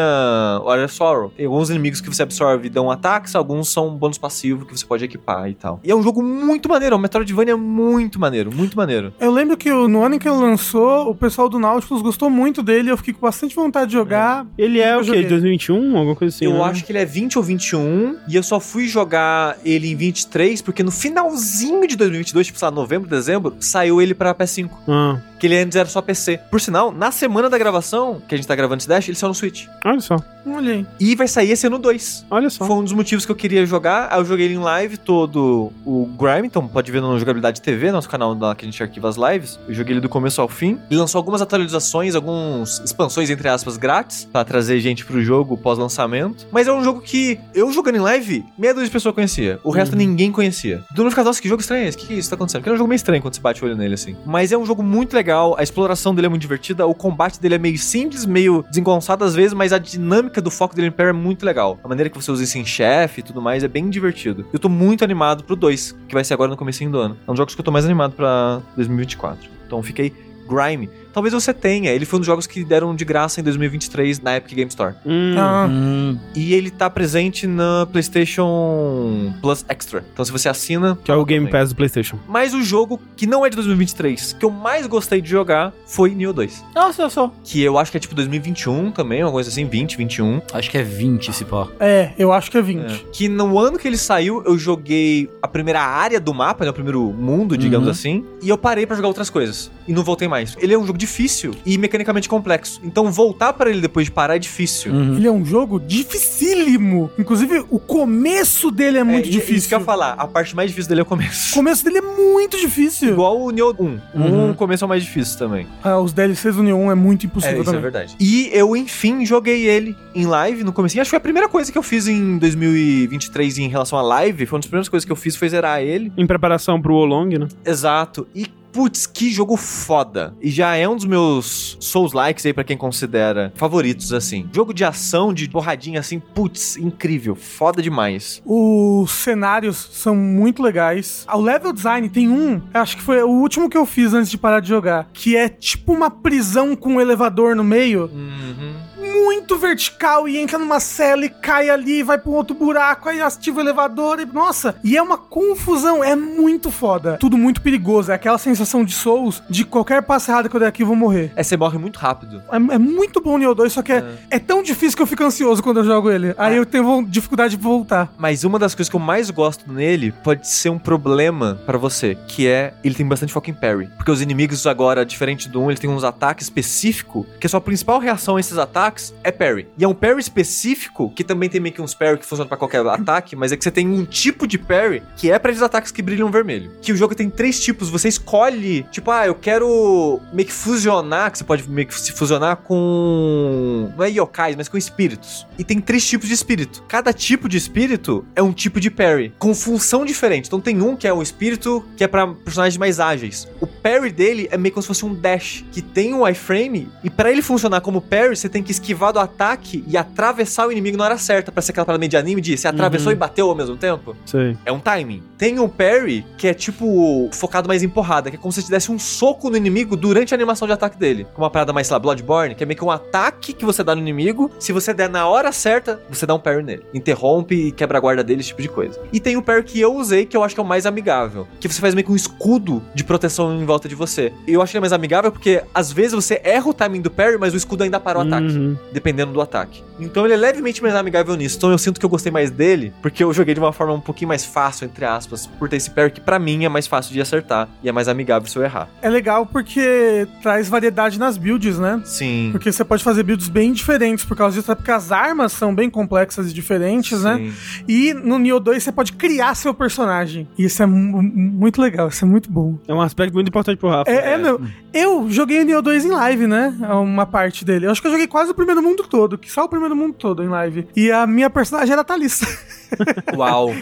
Warrior 0.63 0.85
of 0.85 0.93
Sorrow. 0.93 1.33
Tem 1.35 1.45
alguns 1.45 1.69
inimigos 1.69 2.01
que 2.01 2.07
você 2.07 2.23
absorve 2.23 2.69
dão 2.69 2.91
ataques, 2.91 3.35
alguns 3.35 3.69
são 3.69 3.95
bônus 3.95 4.17
passivo 4.17 4.65
que 4.65 4.77
você 4.77 4.85
pode 4.85 5.03
equipar 5.03 5.49
e 5.49 5.53
tal. 5.53 5.79
E 5.83 5.91
é 5.91 5.95
um 5.95 6.01
jogo 6.09 6.23
muito 6.23 6.67
maneiro, 6.67 6.95
é 6.95 6.97
um 6.97 7.01
Metroidvania 7.01 7.55
muito 7.55 8.19
maneiro, 8.19 8.51
muito 8.53 8.75
maneiro. 8.75 9.13
Eu 9.19 9.31
lembro 9.31 9.55
que 9.55 9.69
no 9.69 10.03
ano 10.03 10.15
em 10.15 10.19
que 10.19 10.27
ele 10.27 10.37
lançou, 10.37 11.09
o 11.09 11.15
pessoal 11.15 11.47
do 11.47 11.59
Nautilus 11.59 12.01
gostou 12.01 12.29
muito 12.29 12.63
dele, 12.63 12.89
eu 12.91 12.97
fiquei 12.97 13.13
com 13.13 13.21
bastante 13.21 13.55
vontade 13.55 13.87
de 13.87 13.93
jogar. 13.93 14.45
É. 14.57 14.63
Ele 14.63 14.79
é 14.79 14.97
o 14.97 15.01
quê? 15.01 15.23
2021? 15.23 15.97
Alguma 15.97 16.15
coisa 16.15 16.35
assim? 16.35 16.45
Eu 16.45 16.53
né? 16.53 16.61
acho 16.63 16.83
que 16.83 16.91
ele 16.91 16.99
é 16.99 17.05
20 17.05 17.37
ou 17.37 17.43
21, 17.43 18.17
e 18.27 18.35
eu 18.35 18.43
só 18.43 18.59
fui 18.59 18.87
jogar 18.87 19.57
ele 19.63 19.91
em 19.91 19.95
23, 19.95 20.61
porque 20.61 20.83
no 20.83 20.91
finalzinho 20.91 21.87
de 21.87 21.95
2022, 21.95 22.47
tipo, 22.47 22.59
sei 22.59 22.67
lá, 22.67 22.71
novembro, 22.71 23.07
dezembro, 23.07 23.55
saiu 23.59 24.01
ele 24.01 24.13
pra 24.13 24.33
PS5. 24.33 24.69
Ah. 24.87 25.19
Que 25.39 25.47
ele 25.47 25.57
antes 25.57 25.75
era 25.75 25.87
só 25.87 26.01
PC. 26.01 26.39
Por 26.51 26.59
sinal, 26.59 26.91
na 26.91 27.11
semana 27.11 27.49
da 27.49 27.57
gravação, 27.57 28.21
que 28.27 28.35
a 28.35 28.37
gente 28.37 28.47
tá 28.47 28.55
gravando 28.55 28.81
esse 28.81 28.87
Dash, 28.87 29.07
ele 29.07 29.17
saiu 29.17 29.29
no 29.29 29.35
Switch. 29.35 29.67
Olha 29.85 30.01
só. 30.01 30.17
Olha 30.45 30.73
aí. 30.73 30.85
E 30.99 31.15
vai 31.15 31.27
sair 31.27 31.51
esse 31.51 31.67
ano 31.67 31.77
2. 31.77 32.25
Olha 32.29 32.49
só. 32.49 32.65
Foi 32.65 32.75
um 32.75 32.83
dos 32.83 32.93
motivos 32.93 33.25
que 33.25 33.31
eu 33.31 33.35
queria 33.35 33.65
jogar. 33.65 34.09
Aí 34.11 34.19
eu 34.19 34.25
joguei 34.25 34.45
ele 34.45 34.55
em 34.55 34.59
live 34.59 34.97
todo 34.97 35.71
o 35.85 36.05
Grime, 36.17 36.47
então 36.47 36.67
pode 36.67 36.91
ver 36.91 37.01
no 37.01 37.17
Jogabilidade 37.19 37.61
TV, 37.61 37.91
nosso 37.91 38.09
canal 38.09 38.33
lá 38.33 38.55
que 38.55 38.65
a 38.65 38.67
gente 38.67 38.81
arquiva 38.81 39.07
as 39.09 39.15
lives. 39.15 39.59
Eu 39.67 39.73
joguei 39.73 39.93
ele 39.93 40.01
do 40.01 40.09
começo 40.09 40.41
ao 40.41 40.47
fim. 40.47 40.79
Ele 40.89 40.99
lançou 40.99 41.19
algumas 41.19 41.41
atualizações, 41.41 42.15
algumas 42.15 42.81
expansões, 42.83 43.29
entre 43.29 43.47
aspas, 43.47 43.77
grátis, 43.77 44.25
para 44.31 44.43
trazer 44.43 44.79
gente 44.79 45.05
pro 45.05 45.21
jogo 45.21 45.57
pós-lançamento. 45.57 46.47
Mas 46.51 46.67
é 46.67 46.73
um 46.73 46.83
jogo 46.83 47.01
que 47.01 47.39
eu 47.53 47.71
jogando 47.71 47.95
em 47.95 47.99
live, 47.99 48.45
meia 48.57 48.73
dúzia 48.73 48.87
de 48.87 48.91
pessoas 48.91 49.13
conhecia. 49.15 49.59
O 49.63 49.71
resto 49.71 49.93
uhum. 49.93 49.99
ninguém 49.99 50.31
conhecia. 50.31 50.83
Todo 50.89 50.99
mundo 50.99 51.11
ficava, 51.11 51.29
nossa, 51.29 51.41
que 51.41 51.47
jogo 51.47 51.61
estranho 51.61 51.85
é 51.85 51.87
esse? 51.87 51.97
O 51.97 52.01
que, 52.01 52.07
que 52.07 52.13
é 52.13 52.17
isso 52.17 52.29
tá 52.29 52.35
acontecendo? 52.35 52.61
Porque 52.61 52.69
é 52.69 52.73
um 52.73 52.77
jogo 52.77 52.87
meio 52.87 52.97
estranho 52.97 53.21
quando 53.21 53.35
você 53.35 53.41
bate 53.41 53.63
o 53.63 53.67
olho 53.67 53.75
nele, 53.75 53.93
assim. 53.93 54.15
Mas 54.25 54.51
é 54.51 54.57
um 54.57 54.65
jogo 54.65 54.81
muito 54.81 55.13
legal, 55.13 55.28
a 55.31 55.63
exploração 55.63 56.13
dele 56.13 56.27
é 56.27 56.29
muito 56.29 56.41
divertida, 56.41 56.85
o 56.85 56.93
combate 56.93 57.39
dele 57.39 57.55
é 57.55 57.57
meio 57.57 57.77
simples, 57.77 58.25
meio 58.25 58.63
desengonçado 58.69 59.23
às 59.23 59.35
vezes, 59.35 59.53
mas 59.53 59.73
a 59.73 59.77
dinâmica 59.77 60.41
do 60.41 60.51
foco 60.51 60.75
dele 60.75 60.87
em 60.87 60.91
Pair 60.91 61.09
é 61.09 61.13
muito 61.13 61.45
legal. 61.45 61.79
A 61.83 61.87
maneira 61.87 62.09
que 62.09 62.15
você 62.15 62.31
usa 62.31 62.43
isso 62.43 62.57
em 62.57 62.65
chefe 62.65 63.21
e 63.21 63.23
tudo 63.23 63.41
mais 63.41 63.63
é 63.63 63.67
bem 63.67 63.89
divertido. 63.89 64.45
Eu 64.51 64.59
tô 64.59 64.69
muito 64.69 65.03
animado 65.03 65.43
pro 65.43 65.55
2, 65.55 65.95
que 66.07 66.13
vai 66.13 66.23
ser 66.23 66.33
agora 66.33 66.49
no 66.49 66.57
comecinho 66.57 66.91
do 66.91 66.99
ano. 66.99 67.17
É 67.27 67.31
um 67.31 67.33
dos 67.33 67.37
jogos 67.37 67.55
que 67.55 67.61
eu 67.61 67.65
tô 67.65 67.71
mais 67.71 67.85
animado 67.85 68.13
pra 68.13 68.61
2024. 68.75 69.49
Então 69.65 69.81
fiquei 69.83 70.13
Grime. 70.49 70.89
Talvez 71.13 71.33
você 71.33 71.53
tenha. 71.53 71.91
Ele 71.91 72.05
foi 72.05 72.17
um 72.17 72.21
dos 72.21 72.27
jogos 72.27 72.47
que 72.47 72.63
deram 72.63 72.95
de 72.95 73.05
graça 73.05 73.39
em 73.39 73.43
2023 73.43 74.19
na 74.21 74.37
Epic 74.37 74.55
Game 74.55 74.69
Store. 74.69 74.95
Hum. 75.05 75.35
Ah. 75.37 75.67
Hum. 75.69 76.17
E 76.35 76.53
ele 76.53 76.69
tá 76.69 76.89
presente 76.89 77.47
na 77.47 77.87
PlayStation 77.91 79.33
Plus 79.41 79.65
Extra. 79.67 80.03
Então 80.13 80.23
se 80.23 80.31
você 80.31 80.49
assina. 80.49 80.97
Que 81.03 81.11
é 81.11 81.15
o 81.15 81.25
Game 81.25 81.49
Pass 81.49 81.69
do 81.69 81.75
PlayStation. 81.75 82.19
Mas 82.27 82.53
o 82.53 82.63
jogo 82.63 82.99
que 83.15 83.25
não 83.25 83.45
é 83.45 83.49
de 83.49 83.55
2023, 83.55 84.33
que 84.33 84.45
eu 84.45 84.51
mais 84.51 84.87
gostei 84.87 85.21
de 85.21 85.29
jogar, 85.29 85.73
foi 85.85 86.13
Neo 86.13 86.33
2. 86.33 86.63
Nossa, 86.75 87.01
eu 87.01 87.09
sou. 87.09 87.33
Que 87.43 87.61
eu 87.61 87.77
acho 87.77 87.91
que 87.91 87.97
é 87.97 87.99
tipo 87.99 88.15
2021 88.15 88.91
também, 88.91 89.23
uma 89.23 89.31
coisa 89.31 89.49
assim, 89.49 89.65
20, 89.65 89.97
21. 89.97 90.41
Acho 90.53 90.69
que 90.69 90.77
é 90.77 90.83
20 90.83 91.29
esse 91.29 91.45
pó. 91.45 91.69
É, 91.79 92.11
eu 92.17 92.31
acho 92.31 92.51
que 92.51 92.57
é 92.57 92.61
20. 92.61 92.79
É. 92.79 92.97
Que 93.11 93.27
no 93.27 93.57
ano 93.59 93.77
que 93.77 93.87
ele 93.87 93.97
saiu, 93.97 94.43
eu 94.45 94.57
joguei 94.57 95.29
a 95.41 95.47
primeira 95.47 95.81
área 95.81 96.19
do 96.19 96.33
mapa, 96.33 96.63
né, 96.63 96.71
o 96.71 96.73
primeiro 96.73 97.01
mundo, 97.11 97.57
digamos 97.57 97.87
uhum. 97.87 97.91
assim, 97.91 98.25
e 98.41 98.49
eu 98.49 98.57
parei 98.57 98.85
para 98.85 98.95
jogar 98.95 99.07
outras 99.07 99.29
coisas. 99.29 99.71
E 99.87 99.93
não 99.93 100.03
voltei 100.03 100.27
mais. 100.27 100.55
Ele 100.59 100.73
é 100.73 100.77
um 100.77 100.85
jogo 100.85 100.98
difícil 100.99 101.53
e 101.65 101.77
mecanicamente 101.77 102.29
complexo. 102.29 102.79
Então 102.83 103.11
voltar 103.11 103.53
para 103.53 103.69
ele 103.69 103.81
depois 103.81 104.05
de 104.05 104.11
parar 104.11 104.35
é 104.35 104.39
difícil. 104.39 104.91
Uhum. 104.91 105.15
Ele 105.15 105.27
é 105.27 105.31
um 105.31 105.43
jogo 105.43 105.79
dificílimo. 105.79 107.09
Inclusive, 107.17 107.65
o 107.69 107.79
começo 107.79 108.69
dele 108.71 108.97
é 108.99 109.03
muito 109.03 109.27
é, 109.27 109.31
difícil. 109.31 109.55
Isso 109.55 109.67
que 109.69 109.75
eu 109.75 109.79
ia 109.79 109.85
falar. 109.85 110.13
A 110.13 110.27
parte 110.27 110.55
mais 110.55 110.69
difícil 110.69 110.89
dele 110.89 111.01
é 111.01 111.03
o 111.03 111.05
começo. 111.05 111.51
O 111.51 111.55
começo 111.55 111.83
dele 111.83 111.99
é 111.99 112.01
muito 112.01 112.57
difícil. 112.57 113.09
Igual 113.09 113.39
o 113.39 113.51
Neo 113.51 113.75
1. 113.79 113.99
Uhum. 114.13 114.51
O 114.51 114.55
começo 114.55 114.83
é 114.83 114.85
o 114.85 114.89
mais 114.89 115.03
difícil 115.03 115.37
também. 115.37 115.67
Ah, 115.83 115.99
os 115.99 116.13
DLCs 116.13 116.55
do 116.55 116.63
Neo 116.63 116.77
1 116.77 116.91
é 116.91 116.95
muito 116.95 117.25
impossível 117.25 117.57
é, 117.57 117.61
isso 117.61 117.69
é 117.69 117.73
também. 117.73 117.79
é 117.79 117.91
verdade. 117.91 118.15
E 118.19 118.49
eu, 118.53 118.75
enfim, 118.75 119.25
joguei 119.25 119.67
ele 119.67 119.95
em 120.13 120.25
live 120.25 120.63
no 120.63 120.71
começo. 120.71 120.99
Acho 120.99 121.07
que 121.07 121.11
foi 121.11 121.17
a 121.17 121.21
primeira 121.21 121.47
coisa 121.47 121.71
que 121.71 121.77
eu 121.77 121.83
fiz 121.83 122.07
em 122.07 122.37
2023 122.37 123.57
em 123.59 123.67
relação 123.67 123.97
a 123.97 124.01
live. 124.01 124.45
Foi 124.45 124.57
uma 124.57 124.59
das 124.59 124.67
primeiras 124.67 124.89
coisas 124.89 125.05
que 125.05 125.11
eu 125.11 125.15
fiz 125.15 125.35
foi 125.35 125.49
zerar 125.49 125.81
ele. 125.81 126.11
Em 126.17 126.27
preparação 126.27 126.81
pro 126.81 126.93
Olong, 126.93 127.37
né? 127.37 127.47
Exato. 127.65 128.27
E 128.35 128.47
Putz, 128.71 129.05
que 129.05 129.31
jogo 129.31 129.57
foda. 129.57 130.33
E 130.41 130.49
já 130.49 130.75
é 130.75 130.87
um 130.87 130.95
dos 130.95 131.05
meus 131.05 131.77
Souls-likes 131.79 132.45
aí 132.45 132.53
para 132.53 132.63
quem 132.63 132.77
considera 132.77 133.51
favoritos, 133.55 134.13
assim. 134.13 134.49
Jogo 134.53 134.73
de 134.73 134.83
ação, 134.83 135.33
de 135.33 135.49
porradinha, 135.49 135.99
assim, 135.99 136.19
putz, 136.19 136.77
incrível. 136.77 137.35
Foda 137.35 137.81
demais. 137.81 138.41
Os 138.45 139.11
cenários 139.11 139.89
são 139.91 140.15
muito 140.15 140.61
legais. 140.61 141.25
O 141.33 141.41
level 141.41 141.73
design 141.73 142.07
tem 142.09 142.29
um, 142.29 142.61
acho 142.73 142.97
que 142.97 143.03
foi 143.03 143.21
o 143.23 143.29
último 143.29 143.69
que 143.69 143.77
eu 143.77 143.85
fiz 143.85 144.13
antes 144.13 144.29
de 144.29 144.37
parar 144.37 144.59
de 144.59 144.69
jogar, 144.69 145.09
que 145.13 145.35
é 145.35 145.49
tipo 145.49 145.93
uma 145.93 146.09
prisão 146.09 146.75
com 146.75 146.95
um 146.95 147.01
elevador 147.01 147.55
no 147.55 147.63
meio. 147.63 148.09
Uhum 148.13 148.88
muito 148.99 149.57
vertical 149.57 150.27
e 150.27 150.37
entra 150.37 150.57
numa 150.57 150.79
cela 150.79 151.25
e 151.25 151.29
cai 151.29 151.69
ali, 151.69 152.03
vai 152.03 152.17
pra 152.17 152.31
um 152.31 152.35
outro 152.35 152.55
buraco, 152.55 153.09
aí 153.09 153.21
ativa 153.21 153.57
o 153.57 153.61
elevador 153.61 154.19
e. 154.19 154.25
Nossa! 154.25 154.75
E 154.83 154.97
é 154.97 155.01
uma 155.01 155.17
confusão, 155.17 156.03
é 156.03 156.15
muito 156.15 156.71
foda. 156.71 157.17
Tudo 157.19 157.37
muito 157.37 157.61
perigoso. 157.61 158.11
É 158.11 158.15
aquela 158.15 158.37
sensação 158.37 158.83
de 158.83 158.93
Souls 158.93 159.41
de 159.49 159.63
qualquer 159.63 160.03
passo 160.03 160.31
errado 160.31 160.49
que 160.49 160.55
eu 160.55 160.59
der 160.59 160.67
aqui 160.67 160.83
eu 160.83 160.87
vou 160.87 160.95
morrer. 160.95 161.31
É, 161.35 161.43
você 161.43 161.57
morre 161.57 161.77
muito 161.77 161.97
rápido. 161.97 162.41
É, 162.51 162.55
é 162.55 162.77
muito 162.77 163.21
bom 163.21 163.35
o 163.35 163.37
Neo 163.37 163.55
2, 163.55 163.71
só 163.71 163.81
que 163.81 163.93
é. 163.93 163.97
É, 164.29 164.35
é. 164.35 164.39
tão 164.39 164.61
difícil 164.61 164.95
que 164.95 165.01
eu 165.01 165.07
fico 165.07 165.23
ansioso 165.23 165.61
quando 165.63 165.77
eu 165.77 165.83
jogo 165.83 166.11
ele. 166.11 166.33
Aí 166.37 166.55
é. 166.55 166.59
eu 166.59 166.65
tenho 166.65 167.05
dificuldade 167.05 167.55
de 167.55 167.63
voltar. 167.63 168.11
Mas 168.17 168.43
uma 168.43 168.59
das 168.59 168.75
coisas 168.75 168.89
que 168.89 168.95
eu 168.95 168.99
mais 168.99 169.29
gosto 169.29 169.71
nele 169.71 170.11
pode 170.11 170.47
ser 170.47 170.69
um 170.69 170.79
problema 170.79 171.59
para 171.65 171.77
você, 171.77 172.17
que 172.27 172.47
é 172.47 172.73
ele 172.83 172.95
tem 172.95 173.07
bastante 173.07 173.33
foco 173.33 173.49
em 173.49 173.53
parry. 173.53 173.87
Porque 173.97 174.11
os 174.11 174.21
inimigos 174.21 174.65
agora, 174.67 175.05
diferente 175.05 175.47
do 175.49 175.61
1, 175.61 175.71
ele 175.71 175.79
tem 175.79 175.89
uns 175.89 176.03
ataques 176.03 176.45
específicos, 176.45 177.25
que 177.39 177.47
a 177.47 177.49
sua 177.49 177.61
principal 177.61 177.99
reação 177.99 178.37
a 178.37 178.39
esses 178.39 178.57
ataques 178.57 178.88
é 179.23 179.31
parry. 179.31 179.67
E 179.77 179.83
é 179.83 179.87
um 179.87 179.93
parry 179.93 180.19
específico, 180.19 181.11
que 181.15 181.23
também 181.23 181.49
tem 181.49 181.61
meio 181.61 181.73
que 181.73 181.81
uns 181.81 181.93
parry 181.93 182.17
que 182.17 182.25
funcionam 182.25 182.47
para 182.47 182.57
qualquer 182.57 182.85
ataque, 182.87 183.35
mas 183.35 183.51
é 183.51 183.57
que 183.57 183.63
você 183.63 183.71
tem 183.71 183.87
um 183.87 184.05
tipo 184.05 184.47
de 184.47 184.57
parry 184.57 185.03
que 185.15 185.31
é 185.31 185.37
para 185.37 185.51
esses 185.51 185.63
ataques 185.63 185.91
que 185.91 186.01
brilham 186.01 186.31
vermelho. 186.31 186.71
Que 186.81 186.91
o 186.91 186.97
jogo 186.97 187.15
tem 187.15 187.29
três 187.29 187.59
tipos, 187.59 187.89
você 187.89 188.07
escolhe, 188.07 188.83
tipo, 188.91 189.11
ah, 189.11 189.25
eu 189.25 189.35
quero 189.35 190.19
meio 190.33 190.47
que 190.47 190.53
fusionar, 190.53 191.31
que 191.31 191.37
você 191.37 191.43
pode 191.43 191.69
meio 191.69 191.87
que 191.87 191.99
se 191.99 192.11
fusionar 192.11 192.57
com. 192.57 193.91
Não 193.97 194.03
é 194.03 194.09
yokais, 194.09 194.55
mas 194.55 194.67
com 194.67 194.77
espíritos. 194.77 195.47
E 195.57 195.63
tem 195.63 195.79
três 195.79 196.07
tipos 196.07 196.27
de 196.27 196.33
espírito. 196.33 196.83
Cada 196.87 197.13
tipo 197.13 197.47
de 197.47 197.57
espírito 197.57 198.25
é 198.35 198.41
um 198.41 198.51
tipo 198.51 198.79
de 198.79 198.89
parry, 198.89 199.33
com 199.37 199.53
função 199.53 200.05
diferente. 200.05 200.47
Então 200.47 200.59
tem 200.59 200.81
um 200.81 200.95
que 200.95 201.07
é 201.07 201.13
o 201.13 201.21
espírito 201.21 201.85
que 201.95 202.03
é 202.03 202.07
para 202.07 202.27
personagens 202.27 202.77
mais 202.77 202.99
ágeis. 202.99 203.47
O 203.59 203.67
parry 203.67 204.11
dele 204.11 204.47
é 204.51 204.57
meio 204.57 204.73
como 204.73 204.81
se 204.81 204.87
fosse 204.87 205.05
um 205.05 205.13
dash, 205.13 205.63
que 205.71 205.81
tem 205.81 206.13
um 206.13 206.27
iframe, 206.27 206.89
e 207.03 207.09
para 207.09 207.31
ele 207.31 207.41
funcionar 207.41 207.81
como 207.81 208.01
parry, 208.01 208.35
você 208.35 208.49
tem 208.49 208.63
que 208.63 208.71
esquivar 208.79 209.13
do 209.13 209.19
ataque 209.19 209.83
e 209.87 209.97
atravessar 209.97 210.67
o 210.67 210.71
inimigo 210.71 210.97
na 210.97 211.05
hora 211.05 211.17
certa, 211.17 211.51
pra 211.51 211.61
ser 211.61 211.71
aquela 211.71 211.85
parada 211.85 211.99
meio 211.99 212.09
de 212.09 212.17
anime 212.17 212.41
de 212.41 212.57
você 212.57 212.67
atravessou 212.67 213.07
uhum. 213.07 213.13
e 213.13 213.15
bateu 213.15 213.49
ao 213.49 213.55
mesmo 213.55 213.77
tempo. 213.77 214.15
Sim. 214.25 214.57
É 214.65 214.71
um 214.71 214.79
timing. 214.79 215.23
Tem 215.37 215.59
o 215.59 215.69
parry, 215.69 216.25
que 216.37 216.47
é 216.47 216.53
tipo 216.53 217.29
focado 217.31 217.67
mais 217.67 217.83
em 217.83 217.89
porrada, 217.89 218.29
que 218.29 218.35
é 218.35 218.39
como 218.39 218.51
se 218.51 218.61
você 218.61 218.71
desse 218.71 218.91
um 218.91 218.99
soco 218.99 219.49
no 219.49 219.57
inimigo 219.57 219.95
durante 219.95 220.33
a 220.33 220.37
animação 220.37 220.67
de 220.67 220.73
ataque 220.73 220.97
dele. 220.97 221.25
Com 221.33 221.41
uma 221.41 221.49
parada 221.49 221.73
mais, 221.73 221.87
sei 221.87 221.95
lá, 221.95 221.99
Bloodborne, 221.99 222.55
que 222.55 222.63
é 222.63 222.65
meio 222.65 222.77
que 222.77 222.83
um 222.83 222.91
ataque 222.91 223.53
que 223.53 223.65
você 223.65 223.83
dá 223.83 223.95
no 223.95 224.01
inimigo. 224.01 224.51
Se 224.59 224.71
você 224.71 224.93
der 224.93 225.09
na 225.09 225.27
hora 225.27 225.51
certa, 225.51 226.01
você 226.09 226.25
dá 226.25 226.33
um 226.33 226.39
parry 226.39 226.63
nele. 226.63 226.83
Interrompe 226.93 227.55
e 227.55 227.71
quebra 227.71 227.97
a 227.97 228.01
guarda 228.01 228.23
dele, 228.23 228.41
esse 228.41 228.49
tipo 228.49 228.61
de 228.61 228.69
coisa. 228.69 228.99
E 229.11 229.19
tem 229.19 229.37
o 229.37 229.41
parry 229.41 229.63
que 229.63 229.79
eu 229.79 229.95
usei, 229.95 230.25
que 230.25 230.35
eu 230.35 230.43
acho 230.43 230.53
que 230.53 230.61
é 230.61 230.63
o 230.63 230.67
mais 230.67 230.85
amigável. 230.85 231.47
Que 231.59 231.67
você 231.67 231.79
faz 231.79 231.93
meio 231.93 232.05
que 232.05 232.11
um 232.11 232.15
escudo 232.15 232.83
de 232.93 233.03
proteção 233.03 233.55
em 233.55 233.65
volta 233.65 233.87
de 233.87 233.95
você. 233.95 234.33
E 234.47 234.53
eu 234.53 234.61
acho 234.61 234.71
que 234.71 234.77
é 234.77 234.81
mais 234.81 234.93
amigável 234.93 235.31
porque 235.31 235.63
às 235.73 235.91
vezes 235.91 236.13
você 236.13 236.41
erra 236.43 236.69
o 236.69 236.73
timing 236.73 237.01
do 237.01 237.11
parry, 237.11 237.37
mas 237.37 237.53
o 237.53 237.57
escudo 237.57 237.83
ainda 237.83 237.99
para 237.99 238.19
o 238.19 238.21
uhum. 238.21 238.27
ataque. 238.27 238.68
Dependendo 238.91 239.31
do 239.31 239.41
ataque. 239.41 239.83
Então 239.99 240.25
ele 240.25 240.33
é 240.33 240.37
levemente 240.37 240.81
mais 240.81 240.95
amigável 240.95 241.35
nisso. 241.35 241.57
Então 241.57 241.71
eu 241.71 241.77
sinto 241.77 241.99
que 241.99 242.05
eu 242.05 242.09
gostei 242.09 242.31
mais 242.31 242.49
dele, 242.49 242.93
porque 243.01 243.23
eu 243.23 243.33
joguei 243.33 243.53
de 243.53 243.59
uma 243.59 243.73
forma 243.73 243.93
um 243.93 243.99
pouquinho 243.99 244.29
mais 244.29 244.45
fácil, 244.45 244.85
entre 244.85 245.05
aspas, 245.05 245.45
por 245.45 245.67
ter 245.67 245.75
esse 245.75 245.89
parry 245.89 246.11
que 246.11 246.21
pra 246.21 246.39
mim 246.39 246.63
é 246.63 246.69
mais 246.69 246.87
fácil 246.87 247.13
de 247.13 247.21
acertar 247.21 247.67
e 247.83 247.89
é 247.89 247.91
mais 247.91 248.07
amigável 248.07 248.47
se 248.47 248.57
eu 248.57 248.63
errar. 248.63 248.87
É 249.01 249.09
legal 249.09 249.45
porque 249.45 250.27
traz 250.41 250.69
variedade 250.69 251.19
nas 251.19 251.37
builds, 251.37 251.77
né? 251.77 252.01
Sim. 252.05 252.49
Porque 252.51 252.71
você 252.71 252.83
pode 252.83 253.03
fazer 253.03 253.23
builds 253.23 253.49
bem 253.49 253.73
diferentes 253.73 254.23
por 254.23 254.37
causa 254.37 254.57
disso, 254.57 254.73
porque 254.75 254.91
as 254.91 255.11
armas 255.11 255.51
são 255.51 255.73
bem 255.75 255.89
complexas 255.89 256.49
e 256.49 256.53
diferentes, 256.53 257.23
né? 257.23 257.35
Sim. 257.35 257.43
né? 257.47 257.53
E 257.87 258.13
no 258.13 258.39
Nioh 258.39 258.59
2 258.59 258.83
você 258.83 258.91
pode 258.91 259.13
criar 259.13 259.55
seu 259.55 259.73
personagem. 259.73 260.47
E 260.57 260.65
isso 260.65 260.81
é 260.81 260.85
muito 260.85 261.81
legal, 261.81 262.07
isso 262.07 262.23
é 262.23 262.27
muito 262.27 262.49
bom. 262.51 262.77
É 262.87 262.93
um 262.93 263.01
aspecto 263.01 263.33
muito 263.33 263.49
importante 263.49 263.77
pro 263.77 263.89
Rafa. 263.89 264.09
É, 264.09 264.15
é, 264.15 264.33
é 264.33 264.37
meu. 264.37 264.61
Eu 264.93 265.29
joguei 265.29 265.61
o 265.61 265.65
Nioh 265.65 265.81
2 265.81 266.05
em 266.05 266.11
live, 266.11 266.47
né? 266.47 266.75
É 266.81 266.93
uma 266.93 267.25
parte 267.25 267.65
dele. 267.65 267.85
Eu 267.85 267.91
acho 267.91 268.01
que 268.01 268.07
eu 268.07 268.11
joguei 268.11 268.27
quase 268.27 268.51
o 268.51 268.55
primeiro 268.59 268.83
mundo 268.83 269.03
todo, 269.03 269.37
que 269.37 269.49
só 269.49 269.63
o 269.63 269.69
primeiro 269.69 269.95
mundo 269.95 270.13
todo 270.13 270.43
em 270.43 270.49
live. 270.49 270.87
E 270.95 271.11
a 271.11 271.25
minha 271.25 271.49
personagem 271.49 271.93
era 271.93 272.01
a 272.01 272.03
Thalissa. 272.05 272.45
Uau. 273.37 273.73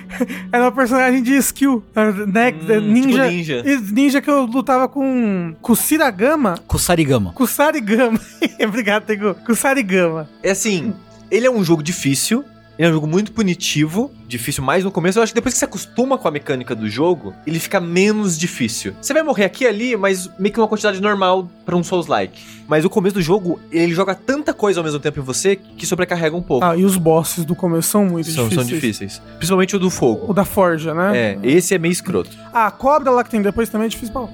era 0.51 0.65
uma 0.65 0.71
personagem 0.71 1.23
de 1.23 1.36
skill, 1.38 1.84
né? 2.28 2.51
Hum, 2.51 2.82
ninja. 2.82 3.23
Tipo 3.23 3.36
ninja. 3.36 3.63
Ninja 3.91 4.21
que 4.21 4.30
eu 4.30 4.45
lutava 4.45 4.88
com 4.88 5.55
Kusiragama. 5.61 6.55
Kusarigama. 6.67 7.32
Kusarigama. 7.34 8.19
Obrigado, 8.63 9.05
Tego. 9.05 9.34
Kusarigama. 9.45 10.30
É 10.43 10.51
assim, 10.51 10.93
ele 11.32 11.47
é 11.47 11.51
um 11.51 11.63
jogo 11.63 11.82
difícil, 11.82 12.43
ele 12.78 12.88
é 12.88 12.91
um 12.91 12.93
jogo 12.93 13.07
muito 13.07 13.32
punitivo, 13.32 14.11
difícil 14.28 14.63
mais 14.63 14.84
no 14.84 14.91
começo. 14.91 15.17
Eu 15.17 15.23
acho 15.23 15.32
que 15.32 15.36
depois 15.36 15.53
que 15.53 15.59
você 15.59 15.65
acostuma 15.65 16.17
com 16.17 16.28
a 16.28 16.32
mecânica 16.32 16.75
do 16.75 16.88
jogo, 16.88 17.34
ele 17.45 17.59
fica 17.59 17.80
menos 17.80 18.38
difícil. 18.38 18.93
Você 19.01 19.13
vai 19.13 19.23
morrer 19.23 19.45
aqui 19.45 19.63
e 19.63 19.67
ali, 19.67 19.97
mas 19.97 20.30
meio 20.38 20.53
que 20.53 20.59
uma 20.59 20.67
quantidade 20.67 21.01
normal 21.01 21.49
para 21.65 21.75
um 21.75 21.84
Souls-like. 21.84 22.39
Mas 22.67 22.86
o 22.86 22.89
começo 22.89 23.15
do 23.15 23.21
jogo, 23.21 23.59
ele 23.71 23.93
joga 23.93 24.13
tanta 24.13 24.53
coisa 24.53 24.80
ao 24.80 24.84
mesmo 24.84 24.99
tempo 24.99 25.19
em 25.19 25.23
você 25.23 25.55
que 25.55 25.86
sobrecarrega 25.86 26.36
um 26.36 26.41
pouco. 26.41 26.65
Ah, 26.65 26.75
e 26.75 26.84
os 26.84 26.97
bosses 26.97 27.45
do 27.45 27.55
começo 27.55 27.88
são 27.89 28.05
muito 28.05 28.30
são, 28.30 28.47
difíceis. 28.47 28.67
São 28.67 28.75
difíceis. 28.75 29.21
Principalmente 29.38 29.75
o 29.75 29.80
do 29.80 29.89
fogo. 29.89 30.30
O 30.30 30.34
da 30.34 30.45
Forja, 30.45 30.93
né? 30.93 31.17
É, 31.17 31.39
esse 31.43 31.73
é 31.73 31.80
meio 31.80 31.91
escroto. 31.91 32.30
Ah, 32.53 32.67
a 32.67 32.71
cobra 32.71 33.09
lá 33.09 33.23
que 33.23 33.30
tem 33.30 33.41
depois 33.41 33.69
também 33.69 33.86
é 33.86 33.89
difícil 33.89 34.13
pra 34.13 34.28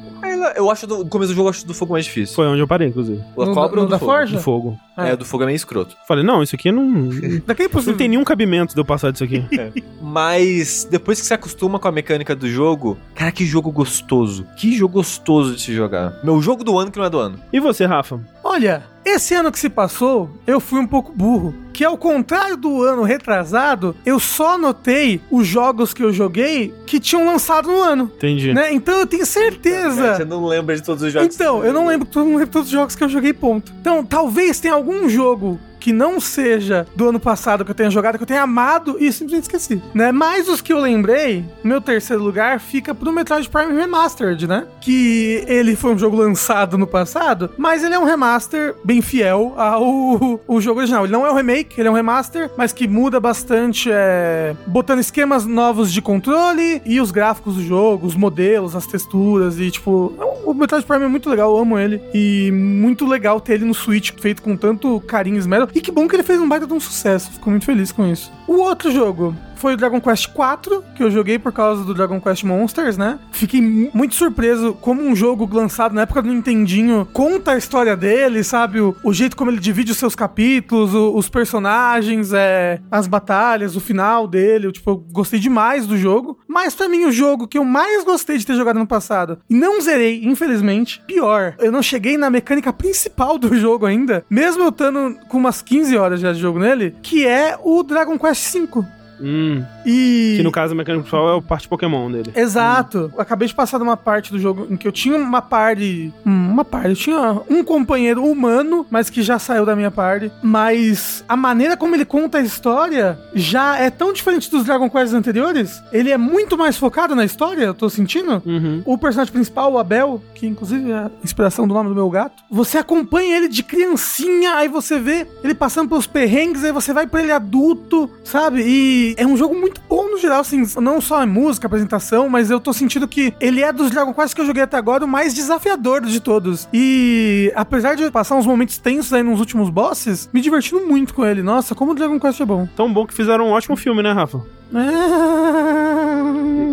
eu 0.55 0.69
acho 0.69 0.87
do 0.87 1.05
começo 1.05 1.31
do 1.31 1.35
jogo, 1.35 1.47
eu 1.47 1.51
acho 1.51 1.65
do 1.65 1.73
fogo 1.73 1.93
mais 1.93 2.05
difícil. 2.05 2.35
Foi 2.35 2.47
onde 2.47 2.59
eu 2.59 2.67
parei, 2.67 2.87
inclusive. 2.87 3.21
O 3.35 3.45
no, 3.45 3.53
cobra 3.53 3.75
no, 3.75 3.81
ou 3.81 3.87
do 3.87 3.91
da 3.91 3.99
fogo? 3.99 4.11
Forja? 4.11 4.37
Do 4.37 4.41
fogo. 4.41 4.79
É. 4.97 5.09
é, 5.09 5.15
do 5.15 5.25
fogo 5.25 5.43
é 5.43 5.45
meio 5.47 5.55
escroto. 5.55 5.95
Falei, 6.07 6.23
não, 6.23 6.43
isso 6.43 6.55
aqui 6.55 6.71
não. 6.71 7.09
Daqui 7.45 7.63
é 7.63 7.69
Não 7.69 7.95
tem 7.95 8.07
nenhum 8.07 8.23
cabimento 8.23 8.73
de 8.73 8.79
eu 8.79 8.85
passar 8.85 9.11
disso 9.11 9.23
aqui. 9.23 9.43
É. 9.53 9.71
Mas 10.01 10.87
depois 10.89 11.21
que 11.21 11.27
você 11.27 11.35
acostuma 11.35 11.77
com 11.77 11.87
a 11.87 11.91
mecânica 11.91 12.35
do 12.35 12.49
jogo, 12.49 12.97
cara, 13.13 13.31
que 13.31 13.45
jogo 13.45 13.71
gostoso. 13.71 14.45
Que 14.57 14.75
jogo 14.75 14.95
gostoso 14.95 15.55
de 15.55 15.61
se 15.61 15.73
jogar. 15.73 16.19
Meu 16.23 16.41
jogo 16.41 16.63
do 16.63 16.77
ano 16.77 16.91
que 16.91 16.97
não 16.97 17.05
é 17.05 17.09
do 17.09 17.19
ano. 17.19 17.39
E 17.51 17.59
você, 17.59 17.85
Rafa? 17.85 18.19
Olha, 18.43 18.83
esse 19.05 19.33
ano 19.33 19.51
que 19.51 19.59
se 19.59 19.69
passou, 19.69 20.29
eu 20.47 20.59
fui 20.59 20.79
um 20.79 20.87
pouco 20.87 21.11
burro. 21.11 21.53
Que 21.73 21.83
ao 21.83 21.97
contrário 21.97 22.55
do 22.55 22.83
ano 22.83 23.03
retrasado, 23.03 23.95
eu 24.05 24.19
só 24.19 24.55
anotei 24.55 25.19
os 25.31 25.47
jogos 25.47 25.93
que 25.93 26.03
eu 26.03 26.13
joguei 26.13 26.73
que 26.85 26.99
tinham 26.99 27.25
lançado 27.25 27.67
no 27.67 27.81
ano. 27.81 28.11
Entendi. 28.15 28.53
Né? 28.53 28.73
Então 28.73 28.99
eu 28.99 29.07
tenho 29.07 29.25
certeza. 29.25 30.15
Você 30.15 30.25
não 30.25 30.45
lembra 30.45 30.75
de 30.75 30.83
todos 30.83 31.03
os 31.03 31.11
jogos? 31.11 31.33
Então, 31.33 31.63
eu 31.65 31.73
não 31.73 31.87
lembro, 31.87 32.07
não 32.15 32.29
lembro 32.29 32.45
de 32.45 32.51
todos 32.51 32.67
os 32.67 32.73
jogos 32.73 32.95
que 32.95 33.03
eu 33.03 33.09
joguei, 33.09 33.33
ponto. 33.33 33.73
Então, 33.81 34.05
talvez 34.05 34.59
tenha 34.59 34.73
algum 34.73 35.09
jogo 35.09 35.59
que 35.83 35.91
não 35.91 36.17
seja 36.17 36.87
do 36.95 37.09
ano 37.09 37.19
passado 37.19 37.65
que 37.65 37.71
eu 37.71 37.75
tenha 37.75 37.91
jogado, 37.91 38.15
que 38.15 38.23
eu 38.23 38.27
tenha 38.27 38.43
amado 38.43 38.95
e 39.01 39.11
simplesmente 39.11 39.43
esqueci, 39.43 39.81
né? 39.93 40.13
Mas 40.13 40.47
os 40.47 40.61
que 40.61 40.71
eu 40.71 40.79
lembrei, 40.79 41.43
meu 41.61 41.81
terceiro 41.81 42.23
lugar 42.23 42.61
fica 42.61 42.95
pro 42.95 43.11
Metroid 43.11 43.49
Prime 43.49 43.73
Remastered, 43.73 44.47
né? 44.47 44.65
Que 44.79 45.43
ele 45.45 45.75
foi 45.75 45.93
um 45.93 45.97
jogo 45.97 46.15
lançado 46.15 46.77
no 46.77 46.87
passado, 46.87 47.49
mas 47.57 47.83
ele 47.83 47.95
é 47.95 47.99
um 47.99 48.05
remaster 48.05 48.75
bem 48.81 49.01
fiel 49.01 49.53
ao 49.57 50.39
o 50.47 50.61
jogo 50.61 50.79
original. 50.79 51.03
Ele 51.03 51.11
não 51.11 51.25
é 51.25 51.31
um 51.31 51.35
remake, 51.35 51.77
ele 51.77 51.89
é 51.89 51.91
um 51.91 51.95
remaster, 51.95 52.49
mas 52.57 52.71
que 52.71 52.87
muda 52.87 53.19
bastante, 53.19 53.89
é, 53.91 54.55
botando 54.65 54.99
esquemas 54.99 55.45
novos 55.45 55.91
de 55.91 56.01
controle 56.01 56.81
e 56.85 57.01
os 57.01 57.11
gráficos 57.11 57.55
do 57.55 57.61
jogo, 57.61 58.07
os 58.07 58.15
modelos, 58.15 58.73
as 58.73 58.87
texturas 58.87 59.59
e 59.59 59.69
tipo, 59.69 60.13
é 60.17 60.33
o 60.45 60.53
Metroid 60.53 60.85
Prime 60.85 61.03
é 61.05 61.07
muito 61.07 61.29
legal, 61.29 61.51
eu 61.55 61.61
amo 61.61 61.77
ele 61.77 62.01
e 62.13 62.51
muito 62.53 63.05
legal 63.05 63.41
ter 63.41 63.53
ele 63.53 63.65
no 63.65 63.73
Switch 63.73 64.11
feito 64.19 64.41
com 64.41 64.55
tanto 64.55 65.01
carinho 65.01 65.35
e 65.35 65.39
esmero. 65.39 65.67
E 65.73 65.81
que 65.81 65.91
bom 65.91 66.07
que 66.07 66.15
ele 66.15 66.23
fez 66.23 66.39
um 66.39 66.47
baita 66.47 66.67
de 66.67 66.73
um 66.73 66.79
sucesso. 66.79 67.31
Fico 67.31 67.49
muito 67.49 67.65
feliz 67.65 67.91
com 67.91 68.05
isso. 68.05 68.31
O 68.47 68.57
outro 68.57 68.91
jogo 68.91 69.35
foi 69.63 69.75
o 69.75 69.77
Dragon 69.77 70.01
Quest 70.01 70.27
4, 70.33 70.83
que 70.93 71.01
eu 71.01 71.09
joguei 71.09 71.39
por 71.39 71.53
causa 71.53 71.85
do 71.85 71.93
Dragon 71.93 72.19
Quest 72.19 72.43
Monsters, 72.43 72.97
né? 72.97 73.17
Fiquei 73.31 73.61
muito 73.61 74.13
surpreso 74.13 74.73
como 74.73 75.01
um 75.01 75.15
jogo 75.15 75.49
lançado 75.49 75.95
na 75.95 76.01
época 76.01 76.21
do 76.21 76.27
Nintendinho 76.27 77.07
conta 77.13 77.51
a 77.51 77.57
história 77.57 77.95
dele, 77.95 78.43
sabe? 78.43 78.81
O, 78.81 78.93
o 79.01 79.13
jeito 79.13 79.37
como 79.37 79.49
ele 79.49 79.61
divide 79.61 79.93
os 79.93 79.97
seus 79.97 80.15
capítulos, 80.15 80.93
o, 80.93 81.15
os 81.15 81.29
personagens, 81.29 82.33
é, 82.33 82.81
as 82.91 83.07
batalhas, 83.07 83.77
o 83.77 83.79
final 83.79 84.27
dele. 84.27 84.67
Eu, 84.67 84.73
tipo, 84.73 84.89
eu 84.91 84.97
gostei 84.97 85.39
demais 85.39 85.87
do 85.87 85.97
jogo. 85.97 86.37
Mas 86.45 86.75
para 86.75 86.89
mim, 86.89 87.05
o 87.05 87.11
jogo 87.13 87.47
que 87.47 87.57
eu 87.57 87.63
mais 87.63 88.03
gostei 88.03 88.37
de 88.37 88.45
ter 88.45 88.55
jogado 88.55 88.79
no 88.79 88.85
passado, 88.85 89.39
e 89.49 89.55
não 89.55 89.79
zerei, 89.79 90.25
infelizmente, 90.25 91.01
pior, 91.07 91.55
eu 91.57 91.71
não 91.71 91.81
cheguei 91.81 92.17
na 92.17 92.29
mecânica 92.29 92.73
principal 92.73 93.37
do 93.37 93.55
jogo 93.57 93.85
ainda, 93.85 94.25
mesmo 94.29 94.63
eu 94.63 94.69
estando 94.69 95.17
com 95.29 95.37
umas 95.37 95.61
15 95.61 95.95
horas 95.95 96.19
já 96.19 96.33
de 96.33 96.39
jogo 96.39 96.59
nele, 96.59 96.93
que 97.01 97.25
é 97.25 97.57
o 97.63 97.81
Dragon 97.81 98.19
Quest 98.19 98.53
V. 98.53 99.02
Hum. 99.23 99.63
E... 99.85 100.35
Que 100.37 100.43
no 100.43 100.51
caso 100.51 100.73
a 100.73 100.75
mecânica 100.75 101.03
principal 101.03 101.29
é 101.29 101.33
o 101.35 101.41
parte 101.41 101.67
Pokémon 101.67 102.11
dele. 102.11 102.31
Exato. 102.35 103.11
Hum. 103.15 103.21
Acabei 103.21 103.47
de 103.47 103.55
passar 103.55 103.77
de 103.77 103.83
uma 103.83 103.95
parte 103.95 104.31
do 104.31 104.37
jogo 104.37 104.67
em 104.69 104.75
que 104.75 104.87
eu 104.87 104.91
tinha 104.91 105.15
uma 105.15 105.41
party. 105.41 106.13
Hum, 106.25 106.49
uma 106.49 106.65
party. 106.65 106.89
Eu 106.89 106.95
tinha 106.95 107.41
um 107.49 107.63
companheiro 107.63 108.23
humano, 108.23 108.85
mas 108.91 109.09
que 109.09 109.21
já 109.23 109.39
saiu 109.39 109.65
da 109.65 109.75
minha 109.75 109.89
party. 109.89 110.31
Mas 110.41 111.23
a 111.27 111.37
maneira 111.37 111.77
como 111.77 111.95
ele 111.95 112.05
conta 112.05 112.39
a 112.39 112.41
história 112.41 113.17
já 113.33 113.77
é 113.77 113.89
tão 113.89 114.11
diferente 114.11 114.51
dos 114.51 114.65
Dragon 114.65 114.89
Quest 114.89 115.13
anteriores. 115.13 115.81
Ele 115.91 116.11
é 116.11 116.17
muito 116.17 116.57
mais 116.57 116.77
focado 116.77 117.15
na 117.15 117.23
história, 117.23 117.63
eu 117.63 117.73
tô 117.73 117.89
sentindo. 117.89 118.41
Uhum. 118.45 118.81
O 118.85 118.97
personagem 118.97 119.31
principal, 119.31 119.71
o 119.71 119.77
Abel, 119.77 120.21
que 120.35 120.45
inclusive 120.45 120.91
é 120.91 120.95
a 120.95 121.11
inspiração 121.23 121.67
do 121.67 121.73
nome 121.73 121.89
do 121.89 121.95
meu 121.95 122.09
gato, 122.09 122.43
você 122.49 122.77
acompanha 122.77 123.37
ele 123.37 123.47
de 123.47 123.63
criancinha, 123.63 124.55
aí 124.55 124.67
você 124.67 124.99
vê 124.99 125.27
ele 125.43 125.55
passando 125.55 125.89
pelos 125.89 126.07
perrengues, 126.07 126.63
aí 126.63 126.71
você 126.71 126.93
vai 126.93 127.07
pra 127.07 127.21
ele 127.21 127.31
adulto, 127.31 128.09
sabe? 128.23 128.61
E 128.65 129.12
é 129.17 129.25
um 129.25 129.35
jogo 129.37 129.55
muito 129.55 129.81
bom 129.89 130.09
no 130.09 130.17
geral, 130.17 130.41
assim, 130.41 130.63
não 130.81 131.01
só 131.01 131.21
a 131.21 131.25
música, 131.25 131.65
a 131.65 131.69
apresentação, 131.69 132.29
mas 132.29 132.49
eu 132.49 132.59
tô 132.59 132.73
sentindo 132.73 133.07
que 133.07 133.33
ele 133.39 133.61
é 133.61 133.71
dos 133.71 133.91
Dragon 133.91 134.13
Quest 134.13 134.35
que 134.35 134.41
eu 134.41 134.45
joguei 134.45 134.63
até 134.63 134.77
agora 134.77 135.05
o 135.05 135.07
mais 135.07 135.33
desafiador 135.33 136.01
de 136.01 136.19
todos. 136.19 136.67
E 136.73 137.51
apesar 137.55 137.95
de 137.95 138.09
passar 138.11 138.35
uns 138.35 138.45
momentos 138.45 138.77
tensos 138.77 139.13
aí 139.13 139.23
nos 139.23 139.39
últimos 139.39 139.69
bosses, 139.69 140.29
me 140.33 140.41
divertindo 140.41 140.85
muito 140.85 141.13
com 141.13 141.25
ele. 141.25 141.41
Nossa, 141.41 141.73
como 141.75 141.91
o 141.91 141.95
Dragon 141.95 142.19
Quest 142.19 142.41
é 142.41 142.45
bom. 142.45 142.67
Tão 142.75 142.91
bom 142.91 143.05
que 143.05 143.13
fizeram 143.13 143.47
um 143.47 143.51
ótimo 143.51 143.75
filme, 143.75 144.01
né, 144.01 144.11
Rafa? 144.11 144.41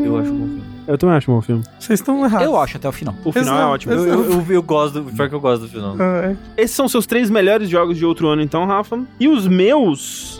eu 0.04 0.18
acho 0.18 0.32
bom 0.32 0.46
filme. 0.46 0.70
Eu 0.90 0.98
também 0.98 1.16
acho 1.16 1.30
um 1.30 1.34
bom 1.36 1.40
filme. 1.40 1.62
Vocês 1.78 2.00
estão 2.00 2.24
errados. 2.24 2.44
Eu 2.44 2.58
acho 2.58 2.76
até 2.76 2.88
o 2.88 2.92
final. 2.92 3.14
O 3.24 3.30
final 3.30 3.60
é 3.60 3.64
ótimo. 3.64 3.92
Eu, 3.92 4.06
eu, 4.06 4.30
eu, 4.32 4.46
eu, 4.48 4.62
gosto 4.62 5.00
do. 5.00 5.12
Pior 5.12 5.28
que 5.28 5.34
eu 5.36 5.40
gosto 5.40 5.62
do 5.62 5.68
final. 5.68 5.94
Ah, 6.00 6.32
é. 6.56 6.62
Esses 6.62 6.74
são 6.74 6.88
seus 6.88 7.06
três 7.06 7.30
melhores 7.30 7.68
jogos 7.68 7.96
de 7.96 8.04
outro 8.04 8.26
ano, 8.26 8.42
então, 8.42 8.66
Rafa. 8.66 9.00
E 9.20 9.28
os 9.28 9.46
meus 9.46 10.39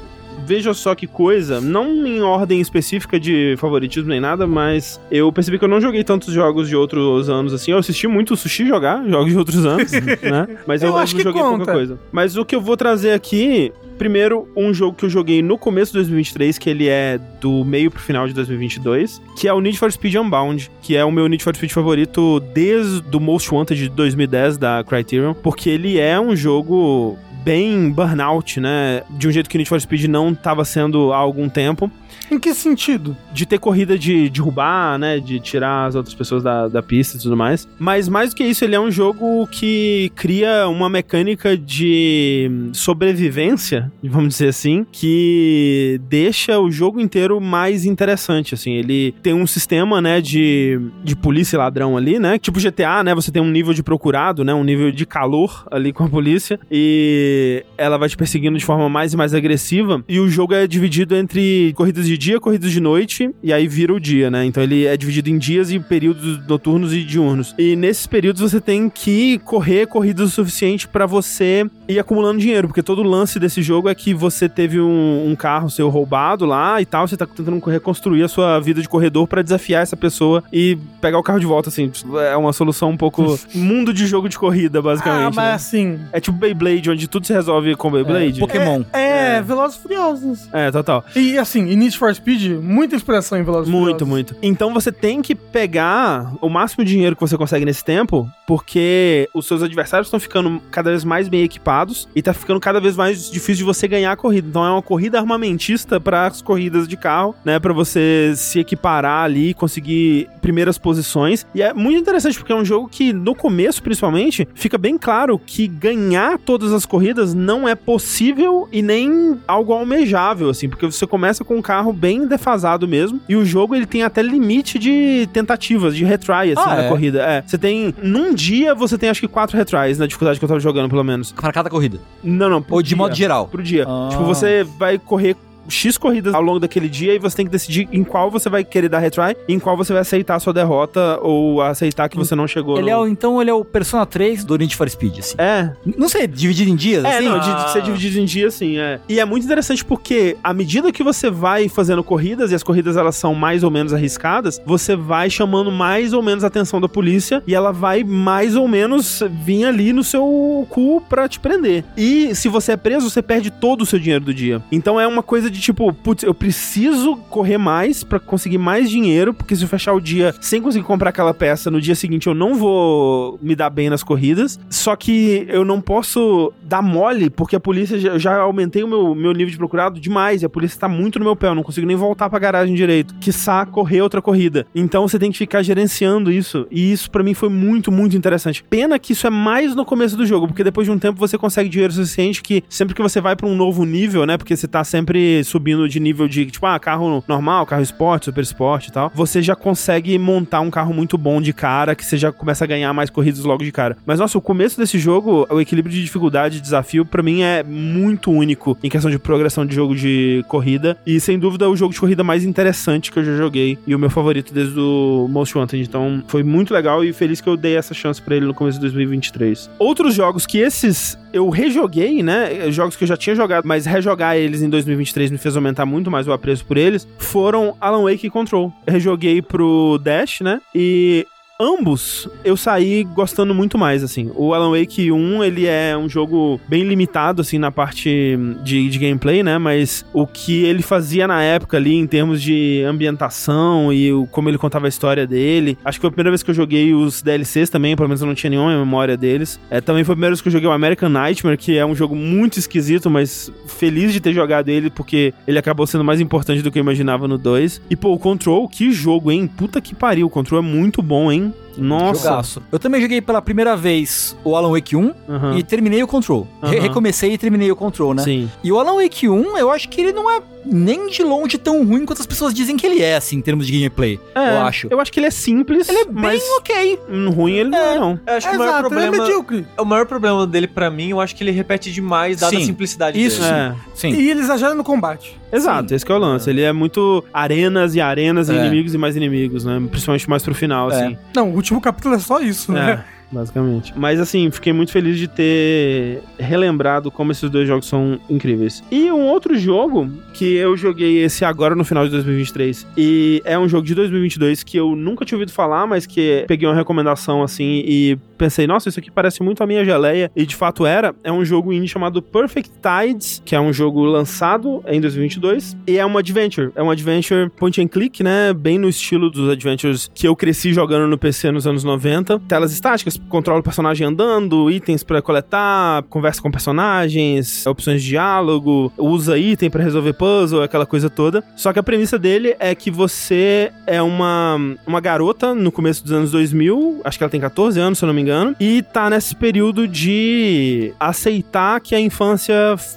veja 0.51 0.75
só 0.75 0.97
que 0.97 1.07
coisa, 1.07 1.61
não 1.61 2.05
em 2.05 2.21
ordem 2.23 2.61
específica 2.61 3.21
de 3.21 3.55
favoritismo 3.57 4.09
nem 4.09 4.19
nada, 4.19 4.49
mas 4.49 5.01
eu 5.09 5.31
percebi 5.31 5.61
que 5.61 5.65
eu 5.65 5.69
não 5.69 5.81
joguei 5.81 6.03
tantos 6.03 6.35
jogos 6.35 6.69
de 6.69 6.75
outros 6.75 7.31
anos 7.31 7.55
assim. 7.55 7.71
Eu 7.71 7.79
assisti 7.79 8.09
muito 8.09 8.35
o 8.35 8.37
Sushi 8.37 8.67
jogar, 8.67 9.01
jogos 9.09 9.31
de 9.31 9.39
outros 9.39 9.65
anos, 9.65 9.93
né? 9.93 10.49
Mas 10.67 10.83
eu, 10.83 10.89
eu 10.89 10.97
acho 10.97 11.15
que 11.15 11.23
joguei 11.23 11.41
conta. 11.41 11.59
pouca 11.59 11.73
coisa. 11.73 12.01
Mas 12.11 12.37
o 12.37 12.45
que 12.45 12.57
eu 12.57 12.61
vou 12.61 12.77
trazer 12.77 13.13
aqui 13.13 13.73
primeiro, 13.97 14.49
um 14.57 14.73
jogo 14.73 14.97
que 14.97 15.05
eu 15.05 15.11
joguei 15.11 15.43
no 15.43 15.59
começo 15.59 15.93
de 15.93 15.99
2023, 15.99 16.57
que 16.57 16.71
ele 16.71 16.89
é 16.89 17.21
do 17.39 17.65
meio 17.67 17.91
pro 17.91 18.01
final 18.01 18.27
de 18.27 18.33
2022, 18.33 19.21
que 19.37 19.47
é 19.47 19.53
o 19.53 19.61
Need 19.61 19.79
for 19.79 19.93
Speed 19.93 20.15
Unbound, 20.15 20.71
que 20.81 20.97
é 20.97 21.05
o 21.05 21.13
meu 21.13 21.29
Need 21.29 21.45
for 21.45 21.55
Speed 21.55 21.71
favorito 21.71 22.41
desde 22.55 23.15
o 23.15 23.21
Most 23.21 23.55
Wanted 23.55 23.79
de 23.79 23.91
2010 23.91 24.57
da 24.57 24.83
Criterion, 24.83 25.35
porque 25.35 25.69
ele 25.69 25.99
é 25.99 26.19
um 26.19 26.35
jogo 26.35 27.19
bem 27.45 27.91
burnout, 27.91 28.61
né? 28.61 29.03
De 29.11 29.29
um 29.29 29.31
jeito 29.31 29.49
que 29.49 29.57
Need 29.57 29.69
for 29.69 29.81
Speed 29.81 30.05
não 30.05 30.31
estava 30.31 30.65
sendo 30.65 31.13
há 31.13 31.17
algum 31.17 31.49
tempo. 31.49 31.91
Em 32.31 32.39
que 32.39 32.55
sentido? 32.55 33.17
De 33.33 33.45
ter 33.45 33.59
corrida 33.59 33.99
de 33.99 34.29
derrubar, 34.31 34.99
né? 34.99 35.19
De 35.19 35.41
tirar 35.41 35.87
as 35.87 35.97
outras 35.97 36.15
pessoas 36.15 36.43
da, 36.43 36.69
da 36.69 36.83
pista 36.83 37.17
e 37.17 37.21
tudo 37.21 37.37
mais. 37.37 37.69
Mas 37.79 38.09
mais 38.09 38.31
do 38.31 38.37
que 38.37 38.45
isso, 38.45 38.65
ele 38.65 38.77
é 38.77 38.81
um 38.81 38.91
jogo 38.91 39.47
que 39.49 40.13
cria 40.15 40.69
uma 40.69 40.89
mecânica 40.89 41.57
de 41.57 42.71
sobrevivência, 42.73 43.91
vamos 44.03 44.35
dizer 44.35 44.49
assim, 44.49 44.87
que 44.93 46.01
deixa 46.09 46.59
o 46.61 46.71
jogo 46.71 47.01
inteiro 47.01 47.41
mais 47.41 47.85
interessante, 47.85 48.55
assim. 48.55 48.75
Ele 48.75 49.13
tem 49.23 49.35
um 49.35 49.47
sistema, 49.47 50.01
né, 50.01 50.21
de, 50.21 50.81
de 51.03 51.17
polícia 51.17 51.57
e 51.57 51.59
ladrão 51.59 51.97
ali, 51.97 52.19
né? 52.19 52.39
Tipo 52.39 52.61
GTA, 52.61 53.03
né? 53.03 53.15
Você 53.15 53.33
tem 53.33 53.43
um 53.43 53.51
nível 53.51 53.75
de 53.75 53.83
procurado, 53.83 54.45
né? 54.45 54.55
Um 54.55 54.65
nível 54.65 54.93
de 54.93 55.05
calor 55.05 55.67
ali 55.71 55.93
com 55.93 56.05
a 56.05 56.09
polícia. 56.09 56.61
E 56.71 57.30
ela 57.77 57.99
vai 57.99 58.09
te 58.09 58.17
perseguindo 58.17 58.59
de 58.59 58.65
forma 58.65 58.89
mais 58.89 59.13
e 59.13 59.17
mais 59.17 59.35
agressiva. 59.35 60.03
E 60.09 60.21
o 60.21 60.29
jogo 60.29 60.55
é 60.55 60.67
dividido 60.67 61.17
entre 61.17 61.73
corridas 61.75 62.07
de 62.07 62.17
dia, 62.17 62.41
corridas 62.41 62.71
de 62.71 62.81
noite, 62.81 63.31
e 63.43 63.53
aí 63.53 63.67
vira 63.67 63.93
o 63.93 64.01
dia, 64.01 64.31
né? 64.31 64.45
Então 64.45 64.63
ele 64.63 64.87
é 64.87 64.97
dividido 64.97 65.31
em 65.31 65.39
dias 65.39 65.71
e 65.71 65.79
períodos 65.79 66.47
noturnos 66.47 66.93
e 66.93 67.03
diurnos. 67.03 67.55
E 67.59 67.77
nesses 67.77 68.07
períodos 68.07 68.43
você 68.43 68.61
tem 68.61 68.89
que 68.89 69.39
correr 69.41 69.87
corridas 69.87 70.29
o 70.29 70.31
suficiente 70.31 70.89
para 70.89 71.07
você 71.07 71.67
ir 71.89 71.99
acumulando 71.99 72.41
dinheiro, 72.41 72.69
porque 72.69 72.83
todo 72.83 73.01
o 73.01 73.05
lance 73.05 73.39
desse 73.39 73.63
jogo 73.63 73.89
é 73.89 73.95
que 73.95 74.15
você 74.15 74.49
teve 74.49 74.81
um, 74.81 75.31
um 75.31 75.35
carro 75.35 75.71
seu 75.71 75.89
roubado 75.89 76.45
lá 76.45 76.81
e 76.81 76.87
tal, 76.87 77.07
você 77.07 77.17
tá 77.17 77.27
tentando 77.27 77.59
reconstruir 77.69 78.23
a 78.23 78.29
sua 78.29 78.59
vida 78.61 78.81
de 78.81 78.89
corredor 78.89 79.27
para 79.27 79.43
desafiar 79.43 79.83
essa 79.83 79.97
pessoa 79.97 80.43
e 80.53 80.79
pegar 81.01 81.19
o 81.19 81.23
carro 81.23 81.41
de 81.41 81.47
volta, 81.47 81.69
assim. 81.69 81.91
É 82.31 82.37
uma 82.37 82.53
solução 82.53 82.91
um 82.91 82.97
pouco 82.97 83.39
mundo 83.55 83.93
de 83.93 84.07
jogo 84.07 84.29
de 84.29 84.39
corrida, 84.39 84.81
basicamente. 84.81 85.23
Ah, 85.23 85.31
mas 85.35 85.37
né? 85.37 85.53
assim... 85.53 86.01
É 86.13 86.21
tipo 86.21 86.37
Beyblade, 86.37 86.91
onde 86.91 87.09
tudo 87.09 87.20
se 87.27 87.33
resolve 87.33 87.75
com 87.77 87.91
Beyblade. 87.91 88.39
É, 88.39 88.41
Pokémon. 88.41 88.83
É, 88.93 89.01
é, 89.01 89.37
é. 89.37 89.43
Velozes 89.43 89.77
Furiosos. 89.77 90.49
É, 90.53 90.71
total. 90.71 91.05
E 91.15 91.39
assim, 91.39 91.67
e 91.69 91.77
Need 91.77 91.97
for 91.99 92.15
Speed, 92.15 92.63
muita 92.63 92.97
inspiração 92.97 93.39
em 93.39 93.43
Velozes 93.43 93.71
Muito, 93.71 94.07
muito. 94.07 94.37
Então 94.43 94.73
você 94.73 94.93
tem 94.93 95.23
que 95.23 95.35
pegar 95.35 96.33
o 96.41 96.49
máximo 96.49 96.85
de 96.85 96.93
dinheiro 96.93 97.17
que 97.17 97.21
você 97.21 97.37
consegue 97.37 97.65
nesse 97.65 97.85
tempo, 97.85 98.29
porque 98.47 99.29
os 99.35 99.47
seus 99.47 99.63
adversários 99.63 100.07
estão 100.07 100.21
ficando 100.21 100.61
cada 100.71 100.91
vez 100.91 101.05
mais 101.05 101.29
bem 101.29 101.43
equipados 101.43 102.09
e 102.15 102.23
tá 102.23 102.33
ficando 102.33 102.61
cada 102.61 102.81
vez 102.81 102.97
mais 102.97 103.31
difícil 103.31 103.57
de 103.57 103.65
você 103.65 103.87
ganhar 103.87 104.13
a 104.13 104.17
corrida. 104.17 104.49
Então 104.49 104.65
é 104.65 104.71
uma 104.71 104.83
corrida 104.83 105.19
armamentista 105.19 106.01
para 106.01 106.27
as 106.27 106.43
corridas 106.43 106.87
de 106.87 106.97
carro, 106.97 107.35
né, 107.45 107.59
para 107.59 107.73
você 107.73 108.33
se 108.37 108.59
equiparar 108.61 109.25
ali, 109.25 109.55
conseguir 109.55 110.29
primeiras 110.41 110.79
posições. 110.79 111.47
E 111.55 111.63
é 111.63 111.73
muito 111.73 112.01
interessante 112.01 112.39
porque 112.39 112.53
é 112.53 112.57
um 112.57 112.65
jogo 112.65 112.89
que 112.89 113.13
no 113.13 113.35
começo, 113.35 113.83
principalmente, 113.83 114.49
fica 114.55 114.79
bem 114.79 114.97
claro 114.99 115.39
que 115.39 115.67
ganhar 115.67 116.39
todas 116.39 116.73
as 116.73 116.87
corridas 116.87 117.10
não 117.35 117.69
é 117.69 117.75
possível 117.75 118.69
e 118.73 118.83
nem 118.83 119.39
algo 119.47 119.73
almejável 119.73 120.49
assim, 120.49 120.69
porque 120.69 120.87
você 120.87 121.07
começa 121.07 121.45
com 121.45 121.57
um 121.57 121.63
carro 121.63 121.93
bem 121.93 122.27
defasado 122.27 122.87
mesmo. 122.87 123.21
E 123.29 123.37
o 123.37 123.45
jogo 123.45 123.75
ele 123.75 123.87
tem 123.87 124.03
até 124.03 124.23
limite 124.23 124.79
de 124.79 125.29
tentativas, 125.33 125.95
de 125.95 126.05
retry, 126.05 126.53
assim, 126.53 126.55
ah, 126.57 126.77
na 126.77 126.83
é? 126.85 126.89
corrida. 126.89 127.23
É. 127.23 127.43
Você 127.47 127.59
tem. 127.59 127.95
Num 128.03 128.35
dia 128.35 128.75
você 128.75 128.97
tem 128.97 129.09
acho 129.09 129.21
que 129.21 129.29
quatro 129.29 129.57
retries 129.57 129.99
na 129.99 130.07
dificuldade 130.07 130.39
que 130.39 130.45
eu 130.45 130.49
tava 130.49 130.61
jogando, 130.61 130.89
pelo 130.89 131.05
menos. 131.05 131.33
Para 131.33 131.53
cada 131.53 131.71
corrida. 131.71 131.99
Não, 132.23 132.49
não. 132.49 132.65
Ou 132.69 132.83
de 132.83 132.89
dia, 132.89 132.97
modo 132.97 133.15
geral. 133.15 133.49
Pro 133.49 133.63
dia. 133.63 133.85
Ah. 133.89 134.09
Tipo, 134.11 134.25
você 134.25 134.65
vai 134.79 134.99
correr 134.99 135.37
X 135.71 135.97
corridas 135.97 136.35
ao 136.35 136.43
longo 136.43 136.61
daquele 136.61 136.89
dia 136.89 137.15
e 137.15 137.19
você 137.19 137.37
tem 137.37 137.47
que 137.47 137.53
decidir 137.53 137.89
em 137.93 138.05
qual 138.05 138.31
você 138.31 138.49
vai 138.49 138.65
querer 138.65 138.89
dar 138.89 138.99
retry 138.99 139.37
e 139.49 139.55
em 139.55 139.59
qual 139.59 139.77
você 139.77 139.93
vai 139.93 140.03
aceitar 140.03 140.37
a 140.37 140.41
sua 140.41 140.53
derrota 140.53 141.19
ou 141.23 141.63
aceitar 141.63 142.09
que 142.09 142.17
você 142.17 142.35
não 142.35 142.47
chegou. 142.47 142.77
Ele 142.77 142.87
no... 142.87 142.91
é 142.91 142.99
o, 142.99 143.07
então 143.07 143.41
ele 143.41 143.51
é 143.51 143.55
o 143.55 143.65
Persona 143.65 144.05
3 144.05 144.45
do 144.45 144.57
Need 144.57 144.77
for 144.77 144.89
Speed, 144.89 145.19
assim. 145.19 145.35
É. 145.39 145.73
Não 145.97 146.09
sei, 146.09 146.27
dividido 146.27 146.71
em 146.71 146.77
dias, 146.77 147.05
é, 147.05 147.19
assim? 147.19 147.29
não, 147.29 147.37
ah. 147.37 147.65
de 147.65 147.73
ser 147.73 147.83
dividido 147.83 148.19
em 148.19 148.25
dias, 148.25 148.55
sim, 148.55 148.79
é. 148.79 149.01
E 149.09 149.21
é 149.21 149.25
muito 149.25 149.45
interessante 149.45 149.85
porque 149.85 150.37
à 150.43 150.53
medida 150.53 150.93
que 150.93 151.03
você 151.03 151.31
vai 151.31 151.69
fazendo 151.69 152.03
corridas 152.03 152.53
e 152.53 152.55
as 152.55 152.63
corridas 152.63 152.97
elas 152.97 153.17
são 153.17 153.35
mais 153.35 153.63
ou 153.63 153.71
menos 153.71 153.93
arriscadas, 153.93 154.61
você 154.67 154.97
vai 154.97 155.31
chamando 155.31 155.71
mais 155.71 156.13
ou 156.13 156.23
menos 156.23 156.45
a 156.45 156.47
atenção 156.47 156.81
da 156.81 156.89
polícia 156.89 157.43
e 157.47 157.55
ela 157.55 157.73
vai 157.73 158.05
mais 158.05 158.57
ou 158.57 158.67
menos 158.67 159.23
vir 159.31 159.65
ali 159.65 159.93
no 159.93 160.03
seu 160.03 160.67
cu 160.69 161.03
pra 161.09 161.29
te 161.29 161.39
prender. 161.39 161.85
E 161.97 162.35
se 162.35 162.49
você 162.49 162.73
é 162.73 162.77
preso, 162.77 163.09
você 163.09 163.23
perde 163.23 163.51
todo 163.51 163.83
o 163.83 163.87
seu 163.87 163.99
dinheiro 163.99 164.25
do 164.25 164.35
dia. 164.35 164.63
Então 164.71 165.01
é 165.01 165.07
uma 165.07 165.23
coisa 165.23 165.51
de 165.51 165.60
de 165.61 165.67
tipo, 165.67 165.93
putz, 165.93 166.25
eu 166.25 166.35
preciso 166.35 167.17
correr 167.29 167.59
mais 167.59 168.03
para 168.03 168.19
conseguir 168.19 168.59
mais 168.59 168.91
dinheiro, 168.91 169.33
porque 169.33 169.55
se 169.55 169.63
eu 169.63 169.69
fechar 169.69 169.93
o 169.93 170.01
dia 170.01 170.35
sem 170.41 170.61
conseguir 170.61 170.85
comprar 170.85 171.11
aquela 171.11 171.35
peça, 171.35 171.71
no 171.71 171.81
dia 171.81 171.95
seguinte 171.95 172.27
eu 172.27 172.35
não 172.35 172.55
vou 172.55 173.39
me 173.41 173.55
dar 173.55 173.71
bem 173.71 173.91
nas 173.91 174.03
corridas. 174.03 174.59
Só 174.69 174.97
que 174.97 175.47
eu 175.49 175.65
não 175.65 175.81
posso 175.81 176.53
dar 176.63 176.83
mole, 176.83 177.31
porque 177.31 177.55
a 177.55 177.61
polícia 177.61 177.99
já, 177.99 178.19
já 178.19 178.37
aumentei 178.37 178.83
o 178.83 178.89
meu, 178.89 179.15
meu 179.15 179.33
nível 179.33 179.51
de 179.51 179.59
procurado 179.59 180.01
demais, 180.01 180.43
e 180.43 180.47
a 180.47 180.49
polícia 180.49 180.81
tá 180.81 180.89
muito 180.89 181.19
no 181.19 181.25
meu 181.25 181.37
pé, 181.37 181.49
eu 181.49 181.55
não 181.55 181.63
consigo 181.63 181.87
nem 181.87 181.97
voltar 181.97 182.31
pra 182.31 182.39
garagem 182.39 182.75
direito. 182.75 183.15
Que 183.21 183.31
correr 183.71 184.01
outra 184.01 184.23
corrida. 184.23 184.67
Então 184.75 185.07
você 185.07 185.19
tem 185.19 185.31
que 185.31 185.39
ficar 185.39 185.63
gerenciando 185.63 186.31
isso, 186.31 186.67
e 186.71 186.93
isso 186.93 187.11
para 187.11 187.23
mim 187.23 187.35
foi 187.35 187.49
muito, 187.49 187.93
muito 187.93 188.17
interessante. 188.17 188.63
Pena 188.63 188.99
que 188.99 189.13
isso 189.13 189.27
é 189.27 189.31
mais 189.31 189.75
no 189.75 189.85
começo 189.85 190.17
do 190.17 190.25
jogo, 190.25 190.47
porque 190.47 190.65
depois 190.65 190.87
de 190.87 190.93
um 190.93 190.99
tempo 190.99 191.19
você 191.19 191.37
consegue 191.37 191.69
dinheiro 191.69 191.93
suficiente 191.93 192.43
que 192.43 192.63
sempre 192.69 192.95
que 192.95 193.03
você 193.03 193.21
vai 193.21 193.37
para 193.37 193.47
um 193.47 193.57
novo 193.57 193.85
nível, 193.85 194.25
né? 194.25 194.39
Porque 194.39 194.57
você 194.57 194.69
tá 194.69 194.85
sempre 194.85 195.40
subindo 195.45 195.89
de 195.89 196.01
nível 196.01 196.29
de, 196.29 196.47
tipo, 196.47 196.67
ah, 196.67 196.79
carro 196.79 197.23
normal, 197.27 197.67
carro 197.67 197.83
esporte, 197.83 198.27
super 198.27 198.43
esporte 198.43 198.89
e 198.89 198.93
tal. 198.93 199.11
Você 199.15 199.43
já 199.43 199.55
consegue 199.55 200.19
montar 200.19 200.61
um 200.61 200.71
carro 200.71 200.93
muito 200.93 201.17
bom 201.17 201.41
de 201.41 201.53
cara, 201.53 201.95
que 201.95 202.05
você 202.05 202.17
já 202.17 202.33
começa 202.33 202.65
a 202.65 202.67
ganhar 202.67 202.93
mais 202.93 203.11
corridas 203.11 203.45
logo 203.45 203.65
de 203.65 203.73
cara. 203.73 203.97
Mas, 204.05 204.19
nossa, 204.19 204.39
o 204.39 204.41
começo 204.41 204.79
desse 204.79 204.99
jogo, 204.99 205.47
o 205.51 205.61
equilíbrio 205.61 205.95
de 205.95 206.03
dificuldade 206.03 206.59
e 206.59 206.61
desafio, 206.61 207.05
para 207.05 207.23
mim 207.23 207.43
é 207.43 207.63
muito 207.63 208.31
único 208.31 208.77
em 208.83 208.89
questão 208.89 209.11
de 209.11 209.19
progressão 209.19 209.65
de 209.67 209.75
jogo 209.75 209.95
de 209.95 210.45
corrida. 210.49 210.97
E, 211.07 211.19
sem 211.21 211.39
dúvida, 211.39 211.69
o 211.69 211.77
jogo 211.77 211.93
de 211.93 212.01
corrida 212.01 212.25
mais 212.25 212.45
interessante 212.45 213.11
que 213.11 213.19
eu 213.19 213.25
já 213.25 213.37
joguei. 213.37 213.79
E 213.87 213.95
o 213.95 213.99
meu 213.99 214.11
favorito 214.11 214.53
desde 214.53 214.79
o 214.79 215.27
Most 215.29 215.57
Wanted. 215.57 215.83
Então, 215.83 216.23
foi 216.27 216.43
muito 216.43 216.73
legal 216.75 217.05
e 217.05 217.13
feliz 217.13 217.41
que 217.41 217.49
eu 217.49 217.57
dei 217.57 217.77
essa 217.77 217.95
chance 217.95 218.21
para 218.21 218.37
ele 218.37 218.47
no 218.47 218.55
começo 218.55 218.79
de 218.79 218.83
2023. 218.83 219.71
Outros 219.79 220.15
jogos 220.15 220.47
que 220.47 220.59
esses 220.59 221.19
eu 221.33 221.49
rejoguei, 221.49 222.23
né? 222.23 222.71
Jogos 222.71 222.97
que 222.97 223.05
eu 223.05 223.09
já 223.09 223.17
tinha 223.17 223.35
jogado, 223.35 223.67
mas 223.67 223.87
rejogar 223.87 224.37
eles 224.37 224.63
em 224.63 224.69
2023 224.69 225.31
me 225.31 225.39
fez 225.39 225.57
aumentar 225.57 225.87
muito 225.87 226.11
mais 226.11 226.27
o 226.27 226.33
apreço 226.33 226.65
por 226.65 226.77
eles. 226.77 227.07
Foram 227.19 227.77
Alan 227.81 228.03
Wake 228.03 228.27
e 228.27 228.31
Control. 228.31 228.73
Rejoguei 228.87 229.41
pro 229.43 229.99
Dash, 230.03 230.41
né? 230.41 230.61
E 230.75 231.27
ambos 231.61 232.27
eu 232.43 232.57
saí 232.57 233.05
gostando 233.05 233.55
muito 233.55 233.77
mais, 233.77 234.03
assim. 234.03 234.31
O 234.35 234.55
Alan 234.55 234.71
Wake 234.71 235.13
1, 235.13 235.45
ele 235.45 235.67
é 235.67 235.97
um 235.97 236.09
jogo 236.09 236.59
bem 236.67 236.83
limitado, 236.85 237.43
assim, 237.43 237.59
na 237.59 237.71
parte 237.71 238.39
de, 238.63 238.89
de 238.89 238.99
gameplay, 238.99 239.43
né? 239.43 239.59
Mas 239.59 240.05
o 240.13 240.27
que 240.27 240.65
ele 240.65 240.83
fazia 240.83 241.27
na 241.27 241.43
época 241.43 241.77
ali, 241.77 241.95
em 241.95 242.07
termos 242.07 242.41
de 242.41 242.83
ambientação 242.87 243.93
e 243.93 244.13
o, 244.13 244.27
como 244.27 244.49
ele 244.49 244.57
contava 244.57 244.87
a 244.87 244.89
história 244.89 245.27
dele. 245.27 245.77
Acho 245.85 245.99
que 245.99 246.01
foi 246.01 246.09
a 246.09 246.13
primeira 246.13 246.31
vez 246.31 246.43
que 246.43 246.51
eu 246.51 246.55
joguei 246.55 246.95
os 246.95 247.21
DLCs 247.21 247.69
também, 247.69 247.95
pelo 247.95 248.09
menos 248.09 248.23
eu 248.23 248.27
não 248.27 248.35
tinha 248.35 248.51
nenhuma 248.51 248.77
memória 248.79 249.17
deles. 249.17 249.61
É, 249.71 249.81
também 249.81 250.03
foi 250.03 250.15
a 250.15 250.17
primeira 250.17 250.33
vez 250.33 250.41
que 250.41 250.49
eu 250.49 250.53
joguei 250.53 250.69
o 250.69 250.73
American 250.73 251.11
Nightmare, 251.11 251.59
que 251.59 251.77
é 251.77 251.85
um 251.85 251.95
jogo 251.95 252.17
muito 252.17 252.59
esquisito, 252.59 253.11
mas 253.11 253.53
feliz 253.67 254.13
de 254.13 254.21
ter 254.21 254.33
jogado 254.33 254.69
ele, 254.69 254.89
porque 254.89 255.35
ele 255.47 255.59
acabou 255.59 255.87
sendo 255.87 256.05
mais 256.05 256.21
importante 256.21 256.63
do 256.63 256.71
que 256.71 256.79
eu 256.79 256.83
imaginava 256.83 257.29
no 257.29 257.37
2. 257.37 257.83
E, 257.91 257.97
pô, 257.97 258.13
o 258.13 258.19
Control, 258.19 258.67
que 258.69 258.91
jogo, 258.93 259.31
hein? 259.31 259.47
Puta 259.47 259.81
que 259.81 259.95
pariu, 259.95 260.27
o 260.27 260.31
Control 260.31 260.61
é 260.61 260.63
muito 260.63 261.03
bom, 261.03 261.31
hein? 261.31 261.50
Amen. 261.51 261.70
Nossa. 261.77 262.23
Jogaço. 262.23 262.63
Eu 262.71 262.79
também 262.79 263.01
joguei 263.01 263.21
pela 263.21 263.41
primeira 263.41 263.77
vez 263.77 264.37
o 264.45 264.57
Alan 264.57 264.73
Wake 264.73 264.97
1 264.97 265.01
uhum. 265.01 265.59
e 265.59 265.63
terminei 265.63 266.03
o 266.03 266.07
Control. 266.07 266.47
Uhum. 266.63 266.69
Re 266.69 266.79
recomecei 266.79 267.33
e 267.33 267.39
terminei 267.39 267.71
o 267.71 267.77
Control, 267.77 268.15
né? 268.15 268.23
Sim. 268.23 268.51
E 268.63 268.73
o 268.73 268.79
Alan 268.79 269.03
Wake 269.03 269.29
1, 269.29 269.59
eu 269.59 269.71
acho 269.71 269.89
que 269.89 270.01
ele 270.01 270.13
não 270.13 270.31
é 270.31 270.41
nem 270.65 271.09
de 271.09 271.23
longe 271.23 271.59
tão 271.59 271.85
ruim 271.85 272.05
quanto 272.05 272.21
as 272.21 272.27
pessoas 272.27 272.53
dizem 272.53 272.77
que 272.77 272.87
ele 272.87 273.03
é, 273.03 273.17
assim, 273.17 273.37
em 273.37 273.41
termos 273.41 273.67
de 273.67 273.73
gameplay. 273.73 274.21
É, 274.35 274.57
eu 274.57 274.61
acho. 274.63 274.89
Eu 274.91 275.01
acho 275.01 275.13
que 275.13 275.19
ele 275.19 275.27
é 275.27 275.31
simples. 275.31 275.89
Ele 275.89 275.99
é 275.99 276.05
bem 276.05 276.41
ok. 276.59 276.99
Ruim 277.35 277.55
ele 277.55 277.71
não 277.71 277.79
é, 277.79 277.99
não. 277.99 278.21
Eu 278.27 278.35
acho 278.35 278.49
que 278.49 278.57
o 278.57 278.59
maior 278.59 278.81
problema. 278.81 279.07
Ele 279.07 279.17
é 279.17 279.21
medíocre. 279.21 279.67
O 279.79 279.85
maior 279.85 280.07
problema 280.07 280.47
dele, 280.47 280.67
para 280.67 280.91
mim, 280.91 281.11
eu 281.11 281.21
acho 281.21 281.35
que 281.35 281.43
ele 281.43 281.51
repete 281.51 281.91
demais, 281.91 282.39
dada 282.39 282.55
sim, 282.55 282.63
a 282.63 282.67
simplicidade 282.67 283.23
isso, 283.23 283.41
dele. 283.41 283.55
É. 283.55 283.75
Sim. 283.95 284.11
E 284.11 284.31
ele 284.31 284.41
exagera 284.41 284.75
no 284.75 284.85
combate. 284.85 285.39
Exato, 285.53 285.89
sim. 285.89 285.95
esse 285.95 286.11
é 286.11 286.15
o 286.15 286.19
lance. 286.19 286.49
Ele 286.49 286.63
é 286.63 286.73
muito 286.73 287.25
arenas 287.33 287.95
e 287.95 288.01
arenas 288.01 288.49
e 288.49 288.53
é. 288.53 288.57
inimigos 288.57 288.95
e 288.95 288.99
mais 288.99 289.17
inimigos, 289.17 289.65
né? 289.65 289.83
Principalmente 289.91 290.29
mais 290.29 290.43
pro 290.43 290.55
final, 290.55 290.91
é. 290.91 290.95
assim. 290.95 291.19
Não, 291.35 291.55
o 291.55 291.60
último 291.61 291.81
capítulo 291.81 292.15
é 292.15 292.19
só 292.19 292.41
isso, 292.41 292.73
né? 292.73 293.05
É 293.17 293.21
basicamente. 293.31 293.93
Mas 293.97 294.21
assim, 294.21 294.51
fiquei 294.51 294.73
muito 294.73 294.93
feliz 294.93 295.17
de 295.17 295.29
ter 295.29 296.23
relembrado 296.39 297.11
como 297.11 297.33
esses 297.33 297.49
dois 297.49 297.67
jogos 297.67 297.87
são 297.87 298.19
incríveis. 298.29 298.83
E 298.91 299.11
um 299.11 299.27
outro 299.29 299.57
jogo 299.59 300.11
que 300.35 300.57
eu 300.57 300.77
joguei 300.77 301.23
esse 301.23 301.45
agora 301.45 301.75
no 301.75 301.85
final 301.85 302.05
de 302.05 302.11
2023 302.11 302.87
e 302.97 303.43
é 303.45 303.59
um 303.59 303.69
jogo 303.69 303.87
de 303.87 303.95
2022 303.95 304.63
que 304.63 304.77
eu 304.77 304.97
nunca 304.97 305.25
tinha 305.25 305.37
ouvido 305.37 305.53
falar, 305.53 305.87
mas 305.87 306.07
que 306.07 306.45
peguei 306.49 306.69
uma 306.69 306.75
recomendação 306.75 307.43
assim 307.43 307.83
e 307.87 308.19
pensei, 308.41 308.67
nossa, 308.67 308.89
isso 308.89 308.99
aqui 308.99 309.11
parece 309.11 309.43
muito 309.43 309.63
a 309.63 309.67
minha 309.67 309.85
geleia. 309.85 310.33
E 310.35 310.47
de 310.47 310.57
fato 310.57 310.87
era. 310.87 311.15
É 311.23 311.31
um 311.31 311.45
jogo 311.45 311.75
indie 311.75 311.89
chamado 311.89 312.23
Perfect 312.23 312.73
Tides, 312.81 313.43
que 313.45 313.55
é 313.55 313.61
um 313.61 313.71
jogo 313.71 314.03
lançado 314.03 314.83
em 314.87 314.99
2022 314.99 315.77
e 315.87 315.99
é 315.99 316.07
um 316.07 316.17
adventure, 316.17 316.71
é 316.75 316.83
um 316.83 316.91
adventure 316.91 317.51
point 317.51 317.81
and 317.83 317.89
click, 317.89 318.23
né, 318.23 318.53
bem 318.55 318.79
no 318.79 318.89
estilo 318.89 319.31
dos 319.31 319.51
adventures 319.51 320.11
que 320.15 320.27
eu 320.27 320.35
cresci 320.35 320.73
jogando 320.73 321.07
no 321.07 321.19
PC 321.19 321.51
nos 321.51 321.67
anos 321.67 321.85
90, 321.85 322.39
telas 322.49 322.73
estáticas 322.73 323.21
controla 323.29 323.61
o 323.61 323.63
personagem 323.63 324.07
andando, 324.07 324.71
itens 324.71 325.03
para 325.03 325.21
coletar, 325.21 326.03
conversa 326.05 326.41
com 326.41 326.51
personagens, 326.51 327.67
opções 327.67 328.03
de 328.03 328.09
diálogo, 328.09 328.93
usa 328.97 329.37
item 329.37 329.69
para 329.69 329.83
resolver 329.83 330.15
puzzle, 330.15 330.63
aquela 330.63 330.87
coisa 330.87 331.11
toda. 331.11 331.45
Só 331.57 331.73
que 331.73 331.79
a 331.79 331.83
premissa 331.83 332.19
dele 332.19 332.57
é 332.59 332.75
que 332.75 332.91
você 332.91 333.71
é 333.87 334.01
uma, 334.01 334.59
uma 334.87 335.01
garota 335.01 335.55
no 335.55 335.71
começo 335.71 336.03
dos 336.03 336.13
anos 336.13 336.31
2000, 336.31 337.01
acho 337.05 337.19
que 337.19 337.25
ela 337.25 337.31
tem 337.31 337.41
14 337.41 337.79
anos, 337.79 337.99
se 337.99 338.05
eu 338.05 338.07
não 338.07 338.15
me 338.15 338.21
engano, 338.21 338.30
e 338.59 338.83
tá 338.83 339.11
nesse 339.11 339.35
período 339.35 339.87
de 339.87 340.93
aceitar 340.99 341.81
que 341.81 341.95
a 341.95 342.01
infância 342.01 342.55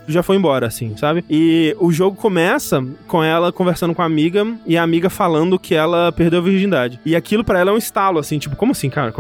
já 0.07 0.23
foi 0.23 0.35
embora, 0.35 0.67
assim, 0.67 0.95
sabe? 0.97 1.23
E 1.29 1.75
o 1.79 1.91
jogo 1.91 2.15
começa 2.15 2.83
com 3.07 3.23
ela 3.23 3.51
conversando 3.51 3.93
com 3.93 4.01
a 4.01 4.05
amiga 4.05 4.45
e 4.65 4.77
a 4.77 4.83
amiga 4.83 5.09
falando 5.09 5.59
que 5.59 5.75
ela 5.75 6.11
perdeu 6.11 6.39
a 6.39 6.43
virgindade. 6.43 6.99
E 7.05 7.15
aquilo 7.15 7.43
para 7.43 7.59
ela 7.59 7.71
é 7.71 7.73
um 7.73 7.77
estalo, 7.77 8.19
assim, 8.19 8.39
tipo, 8.39 8.55
como 8.55 8.71
assim, 8.71 8.89
cara? 8.89 9.11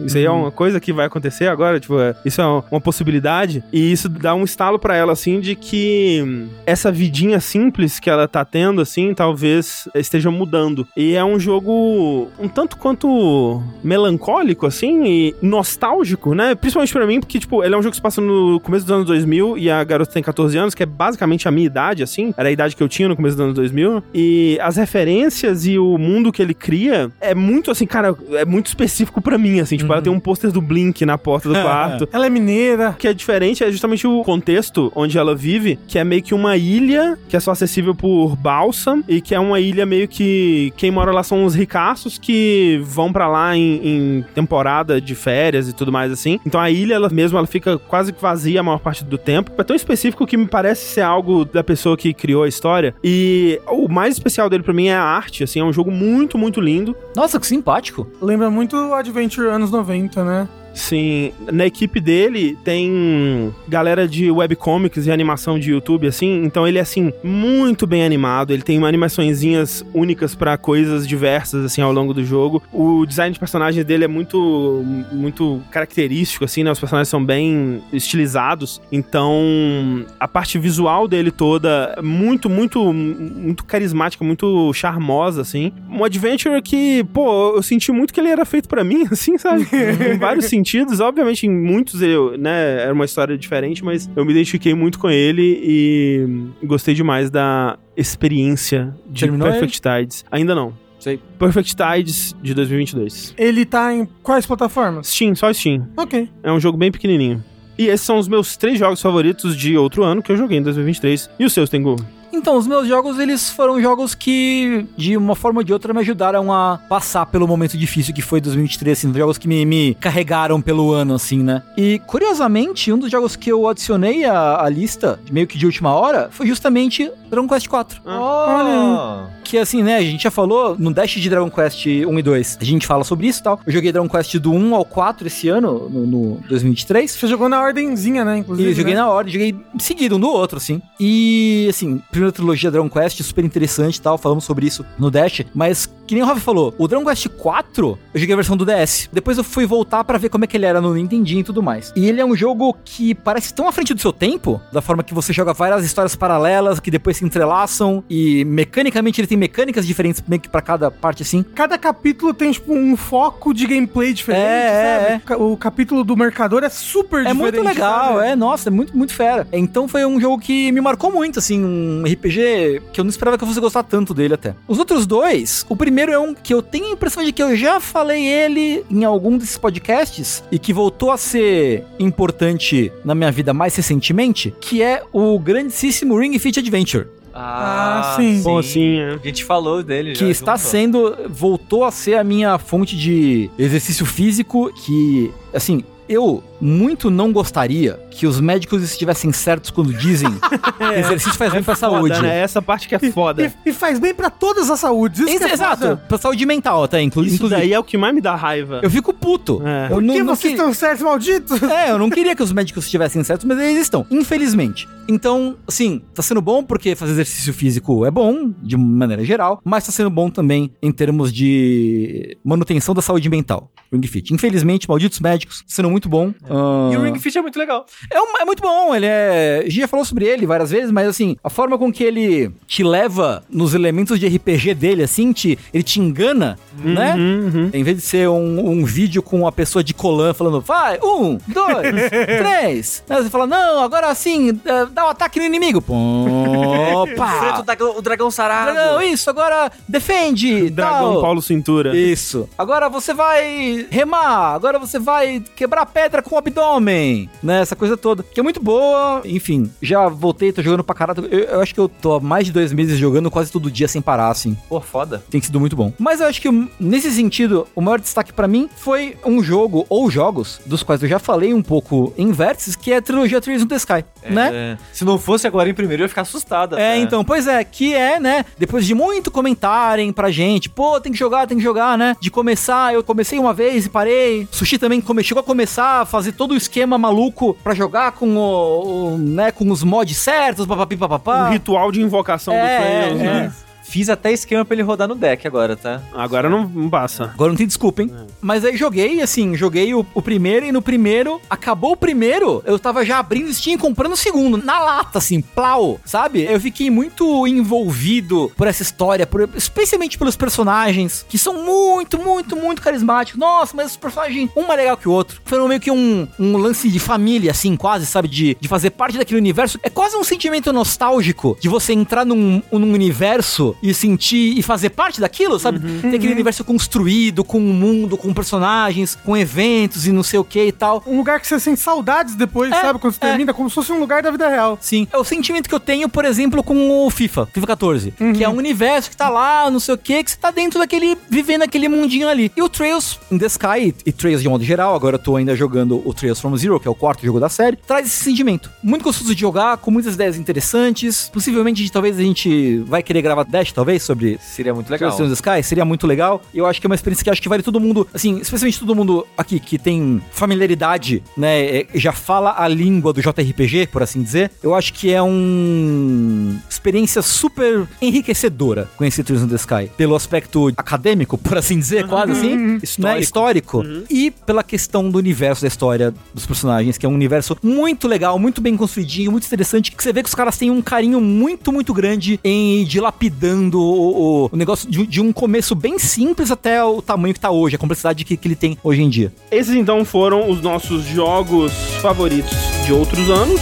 Isso 0.00 0.16
aí 0.16 0.24
é 0.24 0.30
uma 0.30 0.50
coisa 0.50 0.80
que 0.80 0.92
vai 0.92 1.06
acontecer 1.06 1.48
agora, 1.48 1.78
tipo, 1.78 1.98
é, 2.00 2.14
isso 2.24 2.40
é 2.40 2.46
uma, 2.70 2.80
possibilidade. 2.80 3.62
E 3.72 3.92
isso 3.92 4.08
dá 4.08 4.34
um 4.34 4.44
estalo 4.44 4.78
para 4.78 4.96
ela, 4.96 5.12
assim, 5.12 5.40
de 5.40 5.54
que 5.54 6.48
essa 6.66 6.90
vidinha 6.90 7.40
simples 7.40 8.00
que 8.00 8.10
ela 8.10 8.26
tá 8.26 8.44
tendo, 8.44 8.80
assim, 8.80 9.14
talvez 9.14 9.88
esteja 9.94 10.30
mudando. 10.30 10.86
E 10.96 11.14
é 11.14 11.24
um 11.24 11.38
jogo 11.38 12.28
um 12.38 12.48
tanto 12.48 12.76
quanto 12.76 13.62
melancólico, 13.82 14.66
assim, 14.66 15.04
e 15.04 15.34
nostálgico, 15.62 16.34
né? 16.34 16.54
Principalmente 16.56 16.92
para 16.92 17.06
mim, 17.06 17.20
porque, 17.20 17.38
tipo, 17.38 17.62
ele 17.62 17.74
é 17.74 17.78
um 17.78 17.82
jogo 17.82 17.92
que 17.92 17.96
se 17.96 18.02
passa 18.02 18.20
no 18.20 18.58
começo 18.60 18.84
dos 18.84 18.92
anos 18.92 19.06
2000 19.06 19.56
e 19.56 19.70
a 19.70 19.82
garota 19.84 20.12
tem 20.12 20.22
14 20.22 20.58
anos, 20.58 20.74
que 20.74 20.82
é 20.82 20.86
basicamente 20.86 21.46
a 21.46 21.50
minha 21.50 21.66
idade, 21.66 22.02
assim. 22.02 22.34
Era 22.36 22.48
a 22.48 22.52
idade 22.52 22.74
que 22.74 22.82
eu 22.82 22.88
tinha 22.88 23.08
no 23.08 23.14
começo 23.14 23.36
dos 23.36 23.44
anos 23.44 23.54
2000. 23.54 24.02
E 24.12 24.58
as 24.60 24.76
referências 24.76 25.64
e 25.66 25.78
o 25.78 25.96
mundo 25.96 26.32
que 26.32 26.42
ele 26.42 26.52
cria 26.52 27.10
é 27.20 27.34
muito, 27.34 27.70
assim, 27.70 27.86
cara, 27.86 28.14
é 28.32 28.44
muito 28.44 28.66
específico 28.66 29.20
para 29.20 29.38
mim, 29.38 29.60
assim. 29.60 29.76
Tipo, 29.76 29.90
uhum. 29.90 29.94
ela 29.94 30.02
tem 30.02 30.12
um 30.12 30.18
pôster 30.18 30.50
do 30.50 30.60
Blink 30.60 31.06
na 31.06 31.16
porta 31.16 31.48
do 31.48 31.54
quarto. 31.62 32.08
ela 32.12 32.26
é 32.26 32.30
mineira. 32.30 32.90
O 32.90 32.94
que 32.94 33.06
é 33.06 33.14
diferente 33.14 33.62
é 33.62 33.70
justamente 33.70 34.06
o 34.06 34.22
contexto 34.24 34.92
onde 34.96 35.16
ela 35.16 35.34
vive, 35.34 35.78
que 35.86 35.98
é 35.98 36.04
meio 36.04 36.22
que 36.22 36.34
uma 36.34 36.56
ilha 36.56 37.16
que 37.28 37.36
é 37.36 37.40
só 37.40 37.52
acessível 37.52 37.94
por 37.94 38.34
balsa 38.36 39.00
e 39.06 39.20
que 39.20 39.34
é 39.34 39.38
uma 39.38 39.60
ilha 39.60 39.86
meio 39.86 40.08
que 40.08 40.72
quem 40.76 40.90
mora 40.90 41.12
lá 41.12 41.22
são 41.22 41.44
os 41.44 41.54
ricaços 41.54 42.18
que 42.18 42.80
vão 42.84 43.12
para 43.12 43.28
lá 43.28 43.56
em, 43.56 43.80
em, 43.82 44.24
temporada 44.34 45.00
de 45.00 45.14
férias 45.14 45.51
e 45.68 45.72
tudo 45.72 45.92
mais 45.92 46.12
assim. 46.12 46.38
Então 46.46 46.60
a 46.60 46.70
ilha 46.70 46.94
ela 46.94 47.08
mesmo 47.08 47.38
ela 47.38 47.46
fica 47.46 47.78
quase 47.78 48.12
vazia 48.12 48.60
a 48.60 48.62
maior 48.62 48.78
parte 48.78 49.04
do 49.04 49.18
tempo. 49.18 49.52
É 49.58 49.62
tão 49.62 49.76
específico 49.76 50.26
que 50.26 50.36
me 50.36 50.46
parece 50.46 50.86
ser 50.86 51.02
algo 51.02 51.44
da 51.44 51.62
pessoa 51.62 51.96
que 51.96 52.12
criou 52.12 52.42
a 52.44 52.48
história. 52.48 52.94
E 53.02 53.60
o 53.68 53.88
mais 53.88 54.14
especial 54.14 54.48
dele 54.48 54.62
para 54.62 54.74
mim 54.74 54.86
é 54.86 54.94
a 54.94 55.02
arte, 55.02 55.44
assim, 55.44 55.60
é 55.60 55.64
um 55.64 55.72
jogo 55.72 55.90
muito, 55.90 56.38
muito 56.38 56.60
lindo. 56.60 56.96
Nossa, 57.16 57.38
que 57.38 57.46
simpático. 57.46 58.06
Lembra 58.20 58.50
muito 58.50 58.76
Adventure 58.94 59.48
anos 59.48 59.70
90, 59.70 60.24
né? 60.24 60.48
Sim, 60.74 61.32
na 61.52 61.66
equipe 61.66 62.00
dele 62.00 62.56
tem 62.64 63.54
galera 63.68 64.08
de 64.08 64.30
webcomics 64.30 65.06
e 65.06 65.10
animação 65.10 65.58
de 65.58 65.70
YouTube, 65.70 66.06
assim, 66.06 66.42
então 66.44 66.66
ele 66.66 66.78
é, 66.78 66.80
assim, 66.80 67.12
muito 67.22 67.86
bem 67.86 68.04
animado, 68.04 68.52
ele 68.52 68.62
tem 68.62 68.82
animaçõezinhas 68.82 69.84
únicas 69.92 70.34
para 70.34 70.56
coisas 70.56 71.06
diversas, 71.06 71.64
assim, 71.64 71.82
ao 71.82 71.92
longo 71.92 72.14
do 72.14 72.24
jogo. 72.24 72.62
O 72.72 73.04
design 73.06 73.32
de 73.32 73.38
personagens 73.38 73.84
dele 73.84 74.04
é 74.04 74.08
muito, 74.08 74.82
muito 75.12 75.62
característico, 75.70 76.44
assim, 76.44 76.64
né, 76.64 76.70
os 76.70 76.80
personagens 76.80 77.08
são 77.08 77.24
bem 77.24 77.82
estilizados, 77.92 78.80
então 78.90 80.04
a 80.18 80.26
parte 80.26 80.58
visual 80.58 81.06
dele 81.06 81.30
toda 81.30 81.94
é 81.96 82.02
muito, 82.02 82.48
muito, 82.48 82.92
muito 82.92 83.64
carismática, 83.64 84.24
muito 84.24 84.72
charmosa, 84.72 85.42
assim. 85.42 85.72
Um 85.88 86.04
adventure 86.04 86.60
que, 86.62 87.04
pô, 87.12 87.56
eu 87.56 87.62
senti 87.62 87.92
muito 87.92 88.12
que 88.12 88.20
ele 88.20 88.28
era 88.28 88.44
feito 88.44 88.68
para 88.68 88.82
mim, 88.82 89.06
assim, 89.12 89.36
sabe? 89.36 89.66
em 89.72 90.18
vários 90.18 90.46
sentidos 90.46 90.61
sentidos. 90.62 91.00
Obviamente, 91.00 91.46
em 91.46 91.50
muitos, 91.50 92.00
eu, 92.00 92.38
né, 92.38 92.82
era 92.82 92.92
uma 92.92 93.04
história 93.04 93.36
diferente, 93.36 93.84
mas 93.84 94.08
eu 94.14 94.24
me 94.24 94.30
identifiquei 94.30 94.74
muito 94.74 94.98
com 94.98 95.10
ele 95.10 95.60
e 95.62 96.26
gostei 96.64 96.94
demais 96.94 97.30
da 97.30 97.76
experiência 97.96 98.94
de 99.06 99.20
Terminou 99.20 99.48
Perfect 99.48 99.80
ele? 99.84 100.00
Tides. 100.00 100.24
Ainda 100.30 100.54
não. 100.54 100.72
Sei. 100.98 101.20
Perfect 101.36 101.74
Tides 101.74 102.36
de 102.40 102.54
2022. 102.54 103.34
Ele 103.36 103.64
tá 103.64 103.92
em 103.92 104.06
quais 104.22 104.46
plataformas? 104.46 105.08
Steam, 105.08 105.34
só 105.34 105.52
Steam. 105.52 105.88
Ok. 105.96 106.28
É 106.44 106.52
um 106.52 106.60
jogo 106.60 106.78
bem 106.78 106.92
pequenininho. 106.92 107.42
E 107.76 107.88
esses 107.88 108.06
são 108.06 108.18
os 108.18 108.28
meus 108.28 108.56
três 108.56 108.78
jogos 108.78 109.02
favoritos 109.02 109.56
de 109.56 109.76
outro 109.76 110.04
ano 110.04 110.22
que 110.22 110.30
eu 110.30 110.36
joguei 110.36 110.58
em 110.58 110.62
2023. 110.62 111.28
E 111.40 111.44
os 111.44 111.52
seus, 111.52 111.68
Tengu? 111.68 111.96
Então, 112.32 112.56
os 112.56 112.66
meus 112.66 112.88
jogos, 112.88 113.18
eles 113.18 113.50
foram 113.50 113.80
jogos 113.80 114.14
que, 114.14 114.86
de 114.96 115.16
uma 115.16 115.36
forma 115.36 115.60
ou 115.60 115.64
de 115.64 115.72
outra, 115.72 115.92
me 115.92 116.00
ajudaram 116.00 116.52
a 116.52 116.80
passar 116.88 117.26
pelo 117.26 117.46
momento 117.46 117.76
difícil 117.76 118.14
que 118.14 118.22
foi 118.22 118.40
2023, 118.40 118.98
assim, 118.98 119.14
jogos 119.14 119.38
que 119.38 119.46
me, 119.46 119.64
me 119.66 119.94
carregaram 119.94 120.60
pelo 120.60 120.92
ano, 120.92 121.14
assim, 121.14 121.42
né? 121.42 121.62
E, 121.76 122.00
curiosamente, 122.06 122.90
um 122.92 122.98
dos 122.98 123.10
jogos 123.10 123.36
que 123.36 123.50
eu 123.50 123.68
adicionei 123.68 124.24
à, 124.24 124.64
à 124.64 124.68
lista, 124.68 125.20
meio 125.30 125.46
que 125.46 125.58
de 125.58 125.66
última 125.66 125.92
hora, 125.92 126.28
foi 126.30 126.46
justamente 126.46 127.10
Dragon 127.28 127.46
Quest 127.46 127.68
4. 127.68 128.00
Ah. 128.06 129.28
Olha 129.28 129.41
porque 129.52 129.58
assim, 129.58 129.82
né, 129.82 129.96
a 129.96 130.00
gente 130.00 130.22
já 130.22 130.30
falou 130.30 130.76
no 130.78 130.90
Dash 130.94 131.10
de 131.10 131.28
Dragon 131.28 131.50
Quest 131.50 131.84
1 131.84 132.18
e 132.18 132.22
2, 132.22 132.58
a 132.58 132.64
gente 132.64 132.86
fala 132.86 133.04
sobre 133.04 133.26
isso 133.26 133.40
e 133.40 133.42
tal. 133.42 133.60
Eu 133.66 133.70
joguei 133.70 133.92
Dragon 133.92 134.08
Quest 134.08 134.36
do 134.36 134.50
1 134.50 134.74
ao 134.74 134.82
4 134.82 135.26
esse 135.26 135.46
ano, 135.50 135.90
no, 135.90 136.06
no 136.06 136.40
2023. 136.48 137.10
Você 137.10 137.26
jogou 137.26 137.50
na 137.50 137.60
ordenzinha, 137.60 138.24
né, 138.24 138.38
inclusive. 138.38 138.70
E 138.70 138.72
joguei 138.72 138.94
né? 138.94 139.00
na 139.00 139.10
ordem, 139.10 139.30
joguei 139.30 139.54
seguido 139.78 140.16
um 140.16 140.20
do 140.20 140.30
outro, 140.30 140.56
assim. 140.56 140.80
E, 140.98 141.66
assim, 141.68 142.00
primeira 142.10 142.32
trilogia 142.32 142.70
Dragon 142.70 142.88
Quest, 142.88 143.20
super 143.20 143.44
interessante 143.44 143.96
e 143.96 144.00
tal, 144.00 144.16
falamos 144.16 144.44
sobre 144.44 144.66
isso 144.66 144.86
no 144.98 145.10
Dash, 145.10 145.42
mas 145.54 145.86
que 146.12 146.14
nem 146.14 146.22
o 146.22 146.26
Rafa 146.26 146.42
falou, 146.42 146.74
o 146.76 146.86
Dragon 146.86 147.06
Quest 147.06 147.26
4, 147.26 147.98
eu 148.12 148.20
joguei 148.20 148.34
a 148.34 148.36
versão 148.36 148.54
do 148.54 148.66
DS. 148.66 149.08
Depois 149.10 149.38
eu 149.38 149.44
fui 149.44 149.64
voltar 149.64 150.04
para 150.04 150.18
ver 150.18 150.28
como 150.28 150.44
é 150.44 150.46
que 150.46 150.58
ele 150.58 150.66
era 150.66 150.78
no 150.78 150.92
Nintendinho 150.92 151.40
e 151.40 151.42
tudo 151.42 151.62
mais. 151.62 151.90
E 151.96 152.06
ele 152.06 152.20
é 152.20 152.24
um 152.24 152.36
jogo 152.36 152.76
que 152.84 153.14
parece 153.14 153.54
tão 153.54 153.66
à 153.66 153.72
frente 153.72 153.94
do 153.94 154.00
seu 154.02 154.12
tempo, 154.12 154.60
da 154.70 154.82
forma 154.82 155.02
que 155.02 155.14
você 155.14 155.32
joga 155.32 155.54
várias 155.54 155.82
histórias 155.86 156.14
paralelas 156.14 156.80
que 156.80 156.90
depois 156.90 157.16
se 157.16 157.24
entrelaçam 157.24 158.04
e 158.10 158.44
mecanicamente 158.44 159.22
ele 159.22 159.26
tem 159.26 159.38
mecânicas 159.38 159.86
diferentes 159.86 160.22
meio 160.28 160.38
que 160.38 160.50
pra 160.50 160.60
cada 160.60 160.90
parte 160.90 161.22
assim. 161.22 161.42
Cada 161.42 161.78
capítulo 161.78 162.34
tem 162.34 162.52
tipo 162.52 162.74
um 162.74 162.94
foco 162.94 163.54
de 163.54 163.66
gameplay 163.66 164.12
diferente, 164.12 164.44
é, 164.44 165.22
sabe? 165.22 165.22
É. 165.30 165.36
O 165.42 165.56
capítulo 165.56 166.04
do 166.04 166.14
mercador 166.14 166.62
é 166.62 166.68
super 166.68 167.20
é 167.20 167.32
diferente. 167.32 167.56
É 167.56 167.58
muito 167.58 167.62
legal, 167.62 168.16
sabe? 168.16 168.28
é, 168.28 168.36
nossa, 168.36 168.68
é 168.68 168.70
muito, 168.70 168.94
muito 168.94 169.14
fera. 169.14 169.48
Então 169.50 169.88
foi 169.88 170.04
um 170.04 170.20
jogo 170.20 170.38
que 170.38 170.70
me 170.72 170.80
marcou 170.82 171.10
muito, 171.10 171.38
assim, 171.38 171.64
um 171.64 172.02
RPG 172.04 172.82
que 172.92 173.00
eu 173.00 173.04
não 173.04 173.08
esperava 173.08 173.38
que 173.38 173.44
eu 173.44 173.48
fosse 173.48 173.60
gostar 173.60 173.82
tanto 173.82 174.12
dele 174.12 174.34
até. 174.34 174.54
Os 174.68 174.78
outros 174.78 175.06
dois, 175.06 175.64
o 175.70 175.74
primeiro 175.74 176.01
é 176.10 176.18
um 176.18 176.34
que 176.34 176.52
eu 176.52 176.62
tenho 176.62 176.86
a 176.86 176.90
impressão 176.90 177.22
de 177.22 177.32
que 177.32 177.42
eu 177.42 177.56
já 177.56 177.80
falei 177.80 178.26
ele 178.26 178.84
em 178.90 179.04
algum 179.04 179.36
desses 179.36 179.58
podcasts 179.58 180.42
e 180.50 180.58
que 180.58 180.72
voltou 180.72 181.10
a 181.10 181.16
ser 181.16 181.84
importante 181.98 182.92
na 183.04 183.14
minha 183.14 183.30
vida 183.30 183.52
mais 183.52 183.76
recentemente, 183.76 184.54
que 184.60 184.82
é 184.82 185.02
o 185.12 185.38
grandíssimo 185.38 186.18
Ring 186.18 186.38
Fit 186.38 186.58
Adventure. 186.58 187.06
Ah, 187.34 188.12
ah, 188.12 188.16
sim. 188.16 188.42
Bom, 188.42 188.62
sim, 188.62 188.98
é. 188.98 189.14
A 189.14 189.16
gente 189.16 189.44
falou 189.44 189.82
dele. 189.82 190.12
Que 190.12 190.26
está 190.26 190.56
junto. 190.56 190.68
sendo, 190.68 191.16
voltou 191.28 191.84
a 191.84 191.90
ser 191.90 192.16
a 192.16 192.24
minha 192.24 192.58
fonte 192.58 192.96
de 192.96 193.50
exercício 193.58 194.04
físico, 194.04 194.70
que, 194.84 195.32
assim, 195.52 195.82
eu 196.08 196.42
muito 196.60 197.10
não 197.10 197.32
gostaria 197.32 197.98
que 198.10 198.26
os 198.26 198.40
médicos 198.40 198.82
estivessem 198.82 199.32
certos 199.32 199.70
quando 199.70 199.92
dizem 199.92 200.30
que 200.78 200.84
exercício 200.84 201.34
faz 201.34 201.50
é 201.50 201.54
bem 201.56 201.62
pra 201.62 201.74
foda, 201.74 201.92
saúde. 201.92 202.22
Né? 202.22 202.38
Essa 202.38 202.62
parte 202.62 202.86
que 202.86 202.94
é 202.94 202.98
foda. 202.98 203.44
E, 203.44 203.70
e, 203.70 203.72
faz 203.72 203.98
bem 203.98 204.14
pra 204.14 204.30
todas 204.30 204.70
as 204.70 204.78
saúdes. 204.78 205.20
Isso 205.20 205.30
Isso, 205.30 205.44
é 205.44 205.52
exato. 205.52 205.82
Foda. 205.82 205.96
Pra 206.08 206.18
saúde 206.18 206.46
mental 206.46 206.84
até, 206.84 207.02
inclu 207.02 207.24
Isso 207.24 207.36
inclusive. 207.36 207.60
daí 207.60 207.72
é 207.72 207.78
o 207.78 207.84
que 207.84 207.98
mais 207.98 208.14
me 208.14 208.20
dá 208.20 208.34
raiva. 208.34 208.80
Eu 208.82 208.90
fico 208.90 209.12
puto. 209.12 209.60
É. 209.64 209.86
Eu 209.86 209.96
Por 209.96 210.02
que 210.02 210.22
não, 210.22 210.36
vocês 210.36 210.52
estão 210.52 210.72
certos, 210.72 211.02
malditos? 211.02 211.60
É, 211.72 211.90
eu 211.90 211.98
não 211.98 212.10
queria 212.10 212.36
que 212.36 212.42
os 212.42 212.52
médicos 212.52 212.84
estivessem 212.84 213.24
certos, 213.24 213.46
mas 213.46 213.58
eles 213.58 213.80
estão, 213.82 214.06
infelizmente. 214.10 214.86
Então, 215.08 215.56
assim, 215.66 216.02
tá 216.14 216.22
sendo 216.22 216.40
bom 216.40 216.62
porque 216.62 216.94
fazer 216.94 217.12
exercício 217.12 217.52
físico 217.54 218.04
é 218.04 218.10
bom, 218.10 218.52
de 218.62 218.76
maneira 218.76 219.24
geral, 219.24 219.60
mas 219.64 219.86
tá 219.86 219.92
sendo 219.92 220.10
bom 220.10 220.28
também 220.28 220.70
em 220.82 220.92
termos 220.92 221.32
de 221.32 222.36
manutenção 222.44 222.94
da 222.94 223.00
saúde 223.00 223.28
mental. 223.28 223.70
Ring 223.92 224.06
Fit. 224.06 224.32
Infelizmente, 224.32 224.88
malditos 224.88 225.20
médicos, 225.20 225.62
sendo 225.66 225.88
muito 225.92 226.08
bom. 226.08 226.32
É. 226.48 226.52
Uh... 226.52 226.92
E 226.92 226.96
o 226.96 227.02
Ring 227.02 227.18
Fit 227.18 227.38
é 227.38 227.42
muito 227.42 227.58
legal. 227.58 227.86
É, 228.10 228.20
um, 228.20 228.38
é 228.40 228.44
muito 228.44 228.62
bom, 228.62 228.94
ele 228.94 229.06
é. 229.06 229.60
A 229.60 229.62
gente 229.64 229.80
já 229.80 229.88
falou 229.88 230.04
sobre 230.04 230.26
ele 230.26 230.46
várias 230.46 230.70
vezes, 230.70 230.90
mas 230.90 231.06
assim, 231.06 231.36
a 231.42 231.50
forma 231.50 231.78
com 231.78 231.92
que 231.92 232.02
ele 232.02 232.50
te 232.66 232.82
leva 232.82 233.42
nos 233.48 233.74
elementos 233.74 234.18
de 234.18 234.26
RPG 234.26 234.74
dele, 234.74 235.02
assim, 235.02 235.32
te, 235.32 235.58
ele 235.72 235.82
te 235.82 236.00
engana, 236.00 236.58
uhum, 236.82 236.94
né? 236.94 237.14
Uhum. 237.14 237.70
Em 237.72 237.82
vez 237.82 237.96
de 237.96 238.02
ser 238.02 238.28
um, 238.28 238.70
um 238.70 238.84
vídeo 238.84 239.22
com 239.22 239.40
uma 239.40 239.52
pessoa 239.52 239.84
de 239.84 239.94
colã 239.94 240.34
falando, 240.34 240.60
vai, 240.60 240.98
um, 241.02 241.38
dois, 241.46 242.10
três. 242.10 243.04
Aí 243.08 243.22
você 243.22 243.30
fala, 243.30 243.46
não, 243.46 243.82
agora 243.82 244.08
assim, 244.08 244.52
dá 244.92 245.04
o 245.04 245.08
um 245.08 245.10
ataque 245.10 245.38
no 245.38 245.44
inimigo. 245.46 245.84
Opa! 245.88 247.32
Enfrenta 247.62 247.84
o 247.84 248.02
dragão 248.02 248.30
sarado. 248.30 248.72
Dragão, 248.72 249.02
isso, 249.02 249.28
agora 249.28 249.70
defende. 249.88 250.70
Dragão 250.70 251.14
tal. 251.14 251.20
Paulo 251.20 251.42
Cintura. 251.42 251.96
Isso. 251.96 252.48
Agora 252.56 252.88
você 252.88 253.12
vai 253.12 253.86
remar, 253.90 254.54
agora 254.54 254.78
você 254.78 254.98
vai 254.98 255.42
quebrar 255.54 255.81
pedra 255.86 256.22
com 256.22 256.34
o 256.34 256.38
abdômen, 256.38 257.28
né? 257.42 257.60
Essa 257.60 257.76
coisa 257.76 257.96
toda. 257.96 258.22
Que 258.22 258.40
é 258.40 258.42
muito 258.42 258.60
boa, 258.60 259.22
enfim. 259.24 259.70
Já 259.80 260.08
voltei, 260.08 260.52
tô 260.52 260.62
jogando 260.62 260.84
pra 260.84 260.94
caralho. 260.94 261.26
Eu, 261.26 261.40
eu, 261.40 261.60
acho 261.60 261.74
que 261.74 261.80
eu 261.80 261.88
tô 261.88 262.14
há 262.14 262.20
mais 262.20 262.46
de 262.46 262.52
dois 262.52 262.72
meses 262.72 262.98
jogando 262.98 263.30
quase 263.30 263.50
todo 263.50 263.70
dia 263.70 263.88
sem 263.88 264.00
parar, 264.00 264.28
assim. 264.28 264.56
Pô, 264.68 264.80
foda. 264.80 265.22
Tem 265.30 265.40
sido 265.40 265.60
muito 265.60 265.76
bom. 265.76 265.92
Mas 265.98 266.20
eu 266.20 266.26
acho 266.26 266.40
que, 266.40 266.48
nesse 266.78 267.10
sentido, 267.10 267.66
o 267.74 267.80
maior 267.80 268.00
destaque 268.00 268.32
para 268.32 268.48
mim 268.48 268.68
foi 268.76 269.16
um 269.24 269.42
jogo, 269.42 269.86
ou 269.88 270.10
jogos, 270.10 270.60
dos 270.66 270.82
quais 270.82 271.02
eu 271.02 271.08
já 271.08 271.18
falei 271.18 271.54
um 271.54 271.62
pouco 271.62 272.12
em 272.16 272.32
Vértices, 272.32 272.76
que 272.76 272.92
é 272.92 272.96
a 272.96 273.02
trilogia 273.02 273.40
Trees 273.40 273.62
in 273.62 273.66
the 273.66 273.76
Sky, 273.76 274.04
é, 274.22 274.30
né? 274.30 274.78
Se 274.92 275.04
não 275.04 275.18
fosse 275.18 275.46
agora 275.46 275.68
em 275.68 275.74
primeiro, 275.74 276.02
eu 276.02 276.04
ia 276.04 276.08
ficar 276.08 276.22
assustado. 276.22 276.78
É, 276.78 276.98
então, 276.98 277.24
pois 277.24 277.46
é, 277.46 277.62
que 277.64 277.94
é, 277.94 278.20
né? 278.20 278.44
Depois 278.58 278.86
de 278.86 278.94
muito 278.94 279.30
comentarem 279.30 280.12
pra 280.12 280.30
gente, 280.30 280.68
pô, 280.68 281.00
tem 281.00 281.12
que 281.12 281.18
jogar, 281.18 281.46
tem 281.46 281.56
que 281.56 281.62
jogar, 281.62 281.96
né? 281.98 282.16
De 282.20 282.30
começar, 282.30 282.94
eu 282.94 283.02
comecei 283.02 283.38
uma 283.38 283.52
vez 283.52 283.86
e 283.86 283.88
parei. 283.88 284.48
Sushi 284.50 284.78
também 284.78 285.00
come, 285.00 285.24
chegou 285.24 285.40
a 285.40 285.44
começar 285.44 285.71
a 285.78 286.04
fazer 286.06 286.32
todo 286.32 286.52
o 286.52 286.56
esquema 286.56 286.98
maluco 286.98 287.54
para 287.62 287.74
jogar 287.74 288.12
com 288.12 288.36
o, 288.36 289.14
o, 289.14 289.18
né, 289.18 289.50
com 289.52 289.70
os 289.70 289.82
mods 289.82 290.16
certos, 290.16 290.66
papapi 290.66 290.96
papapá. 290.96 291.48
O 291.48 291.52
ritual 291.52 291.90
de 291.92 292.00
invocação 292.02 292.54
é, 292.54 292.58
do 292.58 292.82
Trails, 292.82 293.20
é, 293.20 293.24
né? 293.24 293.52
É. 293.68 293.71
Fiz 293.92 294.08
até 294.08 294.32
esquema 294.32 294.64
pra 294.64 294.74
ele 294.74 294.82
rodar 294.82 295.06
no 295.06 295.14
deck 295.14 295.46
agora, 295.46 295.76
tá? 295.76 296.00
Agora 296.14 296.48
não, 296.48 296.66
não 296.66 296.88
passa. 296.88 297.24
Agora 297.24 297.50
não 297.50 297.58
tem 297.58 297.66
desculpa, 297.66 298.00
hein? 298.00 298.10
É. 298.10 298.24
Mas 298.40 298.64
aí 298.64 298.74
joguei, 298.74 299.20
assim, 299.20 299.54
joguei 299.54 299.92
o, 299.92 299.98
o, 300.14 300.22
primeiro 300.22 300.64
e 300.64 300.72
no 300.72 300.80
primeiro, 300.80 301.38
acabou 301.50 301.92
o 301.92 301.96
primeiro, 301.96 302.62
eu 302.64 302.78
tava 302.78 303.04
já 303.04 303.18
abrindo 303.18 303.48
o 303.48 303.52
Steam 303.52 303.74
e 303.74 303.78
comprando 303.78 304.12
o 304.12 304.16
segundo, 304.16 304.56
na 304.56 304.78
lata, 304.78 305.18
assim, 305.18 305.42
plau, 305.42 306.00
sabe? 306.06 306.42
Eu 306.42 306.58
fiquei 306.58 306.88
muito 306.88 307.46
envolvido 307.46 308.50
por 308.56 308.66
essa 308.66 308.82
história, 308.82 309.26
por, 309.26 309.46
especialmente 309.54 310.16
pelos 310.16 310.36
personagens, 310.36 311.26
que 311.28 311.36
são 311.36 311.62
muito, 311.62 312.18
muito, 312.18 312.56
muito 312.56 312.80
carismáticos. 312.80 313.38
Nossa, 313.38 313.76
mas 313.76 313.90
os 313.90 313.96
personagens, 313.98 314.48
um 314.56 314.66
mais 314.66 314.80
legal 314.80 314.96
que 314.96 315.06
o 315.06 315.12
outro. 315.12 315.38
Foi 315.44 315.68
meio 315.68 315.80
que 315.82 315.90
um, 315.90 316.26
um 316.40 316.56
lance 316.56 316.88
de 316.88 316.98
família, 316.98 317.50
assim, 317.50 317.76
quase, 317.76 318.06
sabe? 318.06 318.26
De, 318.26 318.56
de 318.58 318.68
fazer 318.68 318.88
parte 318.88 319.18
daquele 319.18 319.38
universo. 319.38 319.78
É 319.82 319.90
quase 319.90 320.16
um 320.16 320.24
sentimento 320.24 320.72
nostálgico 320.72 321.58
de 321.60 321.68
você 321.68 321.92
entrar 321.92 322.24
num, 322.24 322.62
num 322.72 322.94
universo 322.94 323.76
e 323.82 323.92
sentir 323.92 324.56
e 324.56 324.62
fazer 324.62 324.90
parte 324.90 325.20
daquilo, 325.20 325.58
sabe? 325.58 325.78
Uhum. 325.78 326.00
Tem 326.00 326.10
aquele 326.10 326.28
uhum. 326.28 326.32
universo 326.32 326.64
construído, 326.64 327.44
com 327.44 327.58
um 327.58 327.72
mundo, 327.72 328.16
com 328.16 328.32
personagens, 328.32 329.18
com 329.24 329.36
eventos 329.36 330.06
e 330.06 330.12
não 330.12 330.22
sei 330.22 330.38
o 330.38 330.44
que 330.44 330.64
e 330.64 330.72
tal. 330.72 331.02
Um 331.06 331.16
lugar 331.16 331.40
que 331.40 331.46
você 331.46 331.58
sente 331.58 331.80
saudades 331.80 332.34
depois, 332.34 332.72
é, 332.72 332.80
sabe? 332.80 332.98
Quando 332.98 333.14
você 333.14 333.24
é. 333.24 333.28
termina, 333.28 333.52
como 333.52 333.68
se 333.68 333.74
fosse 333.74 333.92
um 333.92 333.98
lugar 333.98 334.22
da 334.22 334.30
vida 334.30 334.48
real. 334.48 334.78
Sim. 334.80 335.08
É 335.12 335.18
o 335.18 335.24
sentimento 335.24 335.68
que 335.68 335.74
eu 335.74 335.80
tenho, 335.80 336.08
por 336.08 336.24
exemplo, 336.24 336.62
com 336.62 337.06
o 337.06 337.10
FIFA, 337.10 337.46
FIFA 337.46 337.66
14. 337.66 338.14
Uhum. 338.20 338.32
Que 338.32 338.44
é 338.44 338.48
um 338.48 338.56
universo 338.56 339.10
que 339.10 339.16
tá 339.16 339.28
lá, 339.28 339.70
não 339.70 339.80
sei 339.80 339.94
o 339.94 339.98
que, 339.98 340.22
que 340.22 340.30
você 340.30 340.36
tá 340.36 340.50
dentro 340.50 340.78
daquele, 340.78 341.16
vivendo 341.28 341.62
aquele 341.62 341.88
mundinho 341.88 342.28
ali. 342.28 342.52
E 342.56 342.62
o 342.62 342.68
Trails 342.68 343.18
in 343.30 343.38
the 343.38 343.46
Sky, 343.46 343.94
e 344.06 344.12
Trails 344.12 344.42
de 344.42 344.48
modo 344.48 344.64
geral, 344.64 344.94
agora 344.94 345.16
eu 345.16 345.18
tô 345.18 345.36
ainda 345.36 345.56
jogando 345.56 346.02
o 346.06 346.14
Trails 346.14 346.40
from 346.40 346.56
Zero, 346.56 346.78
que 346.78 346.86
é 346.86 346.90
o 346.90 346.94
quarto 346.94 347.24
jogo 347.24 347.40
da 347.40 347.48
série, 347.48 347.76
traz 347.76 348.06
esse 348.06 348.24
sentimento. 348.24 348.70
Muito 348.82 349.02
gostoso 349.02 349.34
de 349.34 349.40
jogar, 349.40 349.78
com 349.78 349.90
muitas 349.90 350.14
ideias 350.14 350.36
interessantes. 350.36 351.28
Possivelmente, 351.32 351.90
talvez 351.90 352.18
a 352.18 352.22
gente 352.22 352.78
vai 352.86 353.02
querer 353.02 353.22
gravar 353.22 353.44
Dash 353.44 353.71
talvez, 353.72 354.02
sobre. 354.02 354.38
Seria 354.40 354.74
muito 354.74 354.90
legal. 354.90 355.12
Sobre 355.12 355.32
Sky, 355.32 355.62
seria 355.62 355.84
muito 355.84 356.06
legal. 356.06 356.42
E 356.52 356.58
eu 356.58 356.66
acho 356.66 356.80
que 356.80 356.86
é 356.86 356.88
uma 356.88 356.94
experiência 356.94 357.24
que 357.24 357.30
acho 357.30 357.42
que 357.42 357.48
vale 357.48 357.62
todo 357.62 357.80
mundo, 357.80 358.06
assim, 358.12 358.38
especialmente 358.38 358.78
todo 358.78 358.94
mundo 358.94 359.26
aqui 359.36 359.58
que 359.58 359.78
tem 359.78 360.22
familiaridade, 360.30 361.22
né? 361.36 361.62
É, 361.62 361.86
já 361.94 362.12
fala 362.12 362.54
a 362.58 362.68
língua 362.68 363.12
do 363.12 363.20
JRPG, 363.20 363.88
por 363.88 364.02
assim 364.02 364.22
dizer. 364.22 364.50
Eu 364.62 364.74
acho 364.74 364.92
que 364.92 365.12
é 365.12 365.22
uma 365.22 366.60
experiência 366.68 367.22
super 367.22 367.86
enriquecedora 368.00 368.88
conhecer 368.96 369.24
Trees 369.24 369.42
in 369.42 369.48
the 369.48 369.56
Sky. 369.56 369.90
Pelo 369.96 370.14
aspecto 370.14 370.68
acadêmico, 370.76 371.36
por 371.38 371.56
assim 371.56 371.78
dizer, 371.78 372.06
quase 372.06 372.32
assim. 372.32 372.56
Uhum. 372.56 372.78
Histórico. 372.82 373.02
Né? 373.02 373.20
Histórico. 373.20 373.78
Uhum. 373.78 374.04
E 374.10 374.30
pela 374.30 374.62
questão 374.62 375.10
do 375.10 375.18
universo 375.18 375.62
da 375.62 375.68
história 375.68 376.14
dos 376.34 376.46
personagens, 376.46 376.98
que 376.98 377.06
é 377.06 377.08
um 377.08 377.14
universo 377.14 377.56
muito 377.62 378.08
legal, 378.08 378.38
muito 378.38 378.60
bem 378.60 378.76
construidinho, 378.76 379.30
muito 379.30 379.46
interessante, 379.46 379.92
que 379.92 380.02
você 380.02 380.12
vê 380.12 380.22
que 380.22 380.28
os 380.28 380.34
caras 380.34 380.56
têm 380.56 380.70
um 380.70 380.82
carinho 380.82 381.20
muito, 381.20 381.72
muito 381.72 381.92
grande 381.92 382.38
em 382.42 382.84
dilapidando 382.84 383.51
o, 383.52 383.78
o, 383.78 384.50
o 384.52 384.56
negócio 384.56 384.90
de, 384.90 385.06
de, 385.06 385.20
um 385.20 385.32
começo 385.32 385.74
bem 385.74 385.98
simples 385.98 386.50
até 386.50 386.82
o 386.84 387.00
tamanho 387.00 387.34
que 387.34 387.40
tá 387.40 387.50
hoje, 387.50 387.76
a 387.76 387.78
complexidade 387.78 388.24
que, 388.24 388.36
que 388.36 388.48
ele 388.48 388.56
tem 388.56 388.78
hoje 388.82 389.02
em 389.02 389.08
dia. 389.08 389.32
Esses 389.50 389.74
então 389.74 390.04
foram 390.04 390.50
os 390.50 390.60
nossos 390.60 391.04
jogos 391.04 391.72
favoritos 392.00 392.56
de 392.84 392.92
outros 392.92 393.28
anos. 393.30 393.60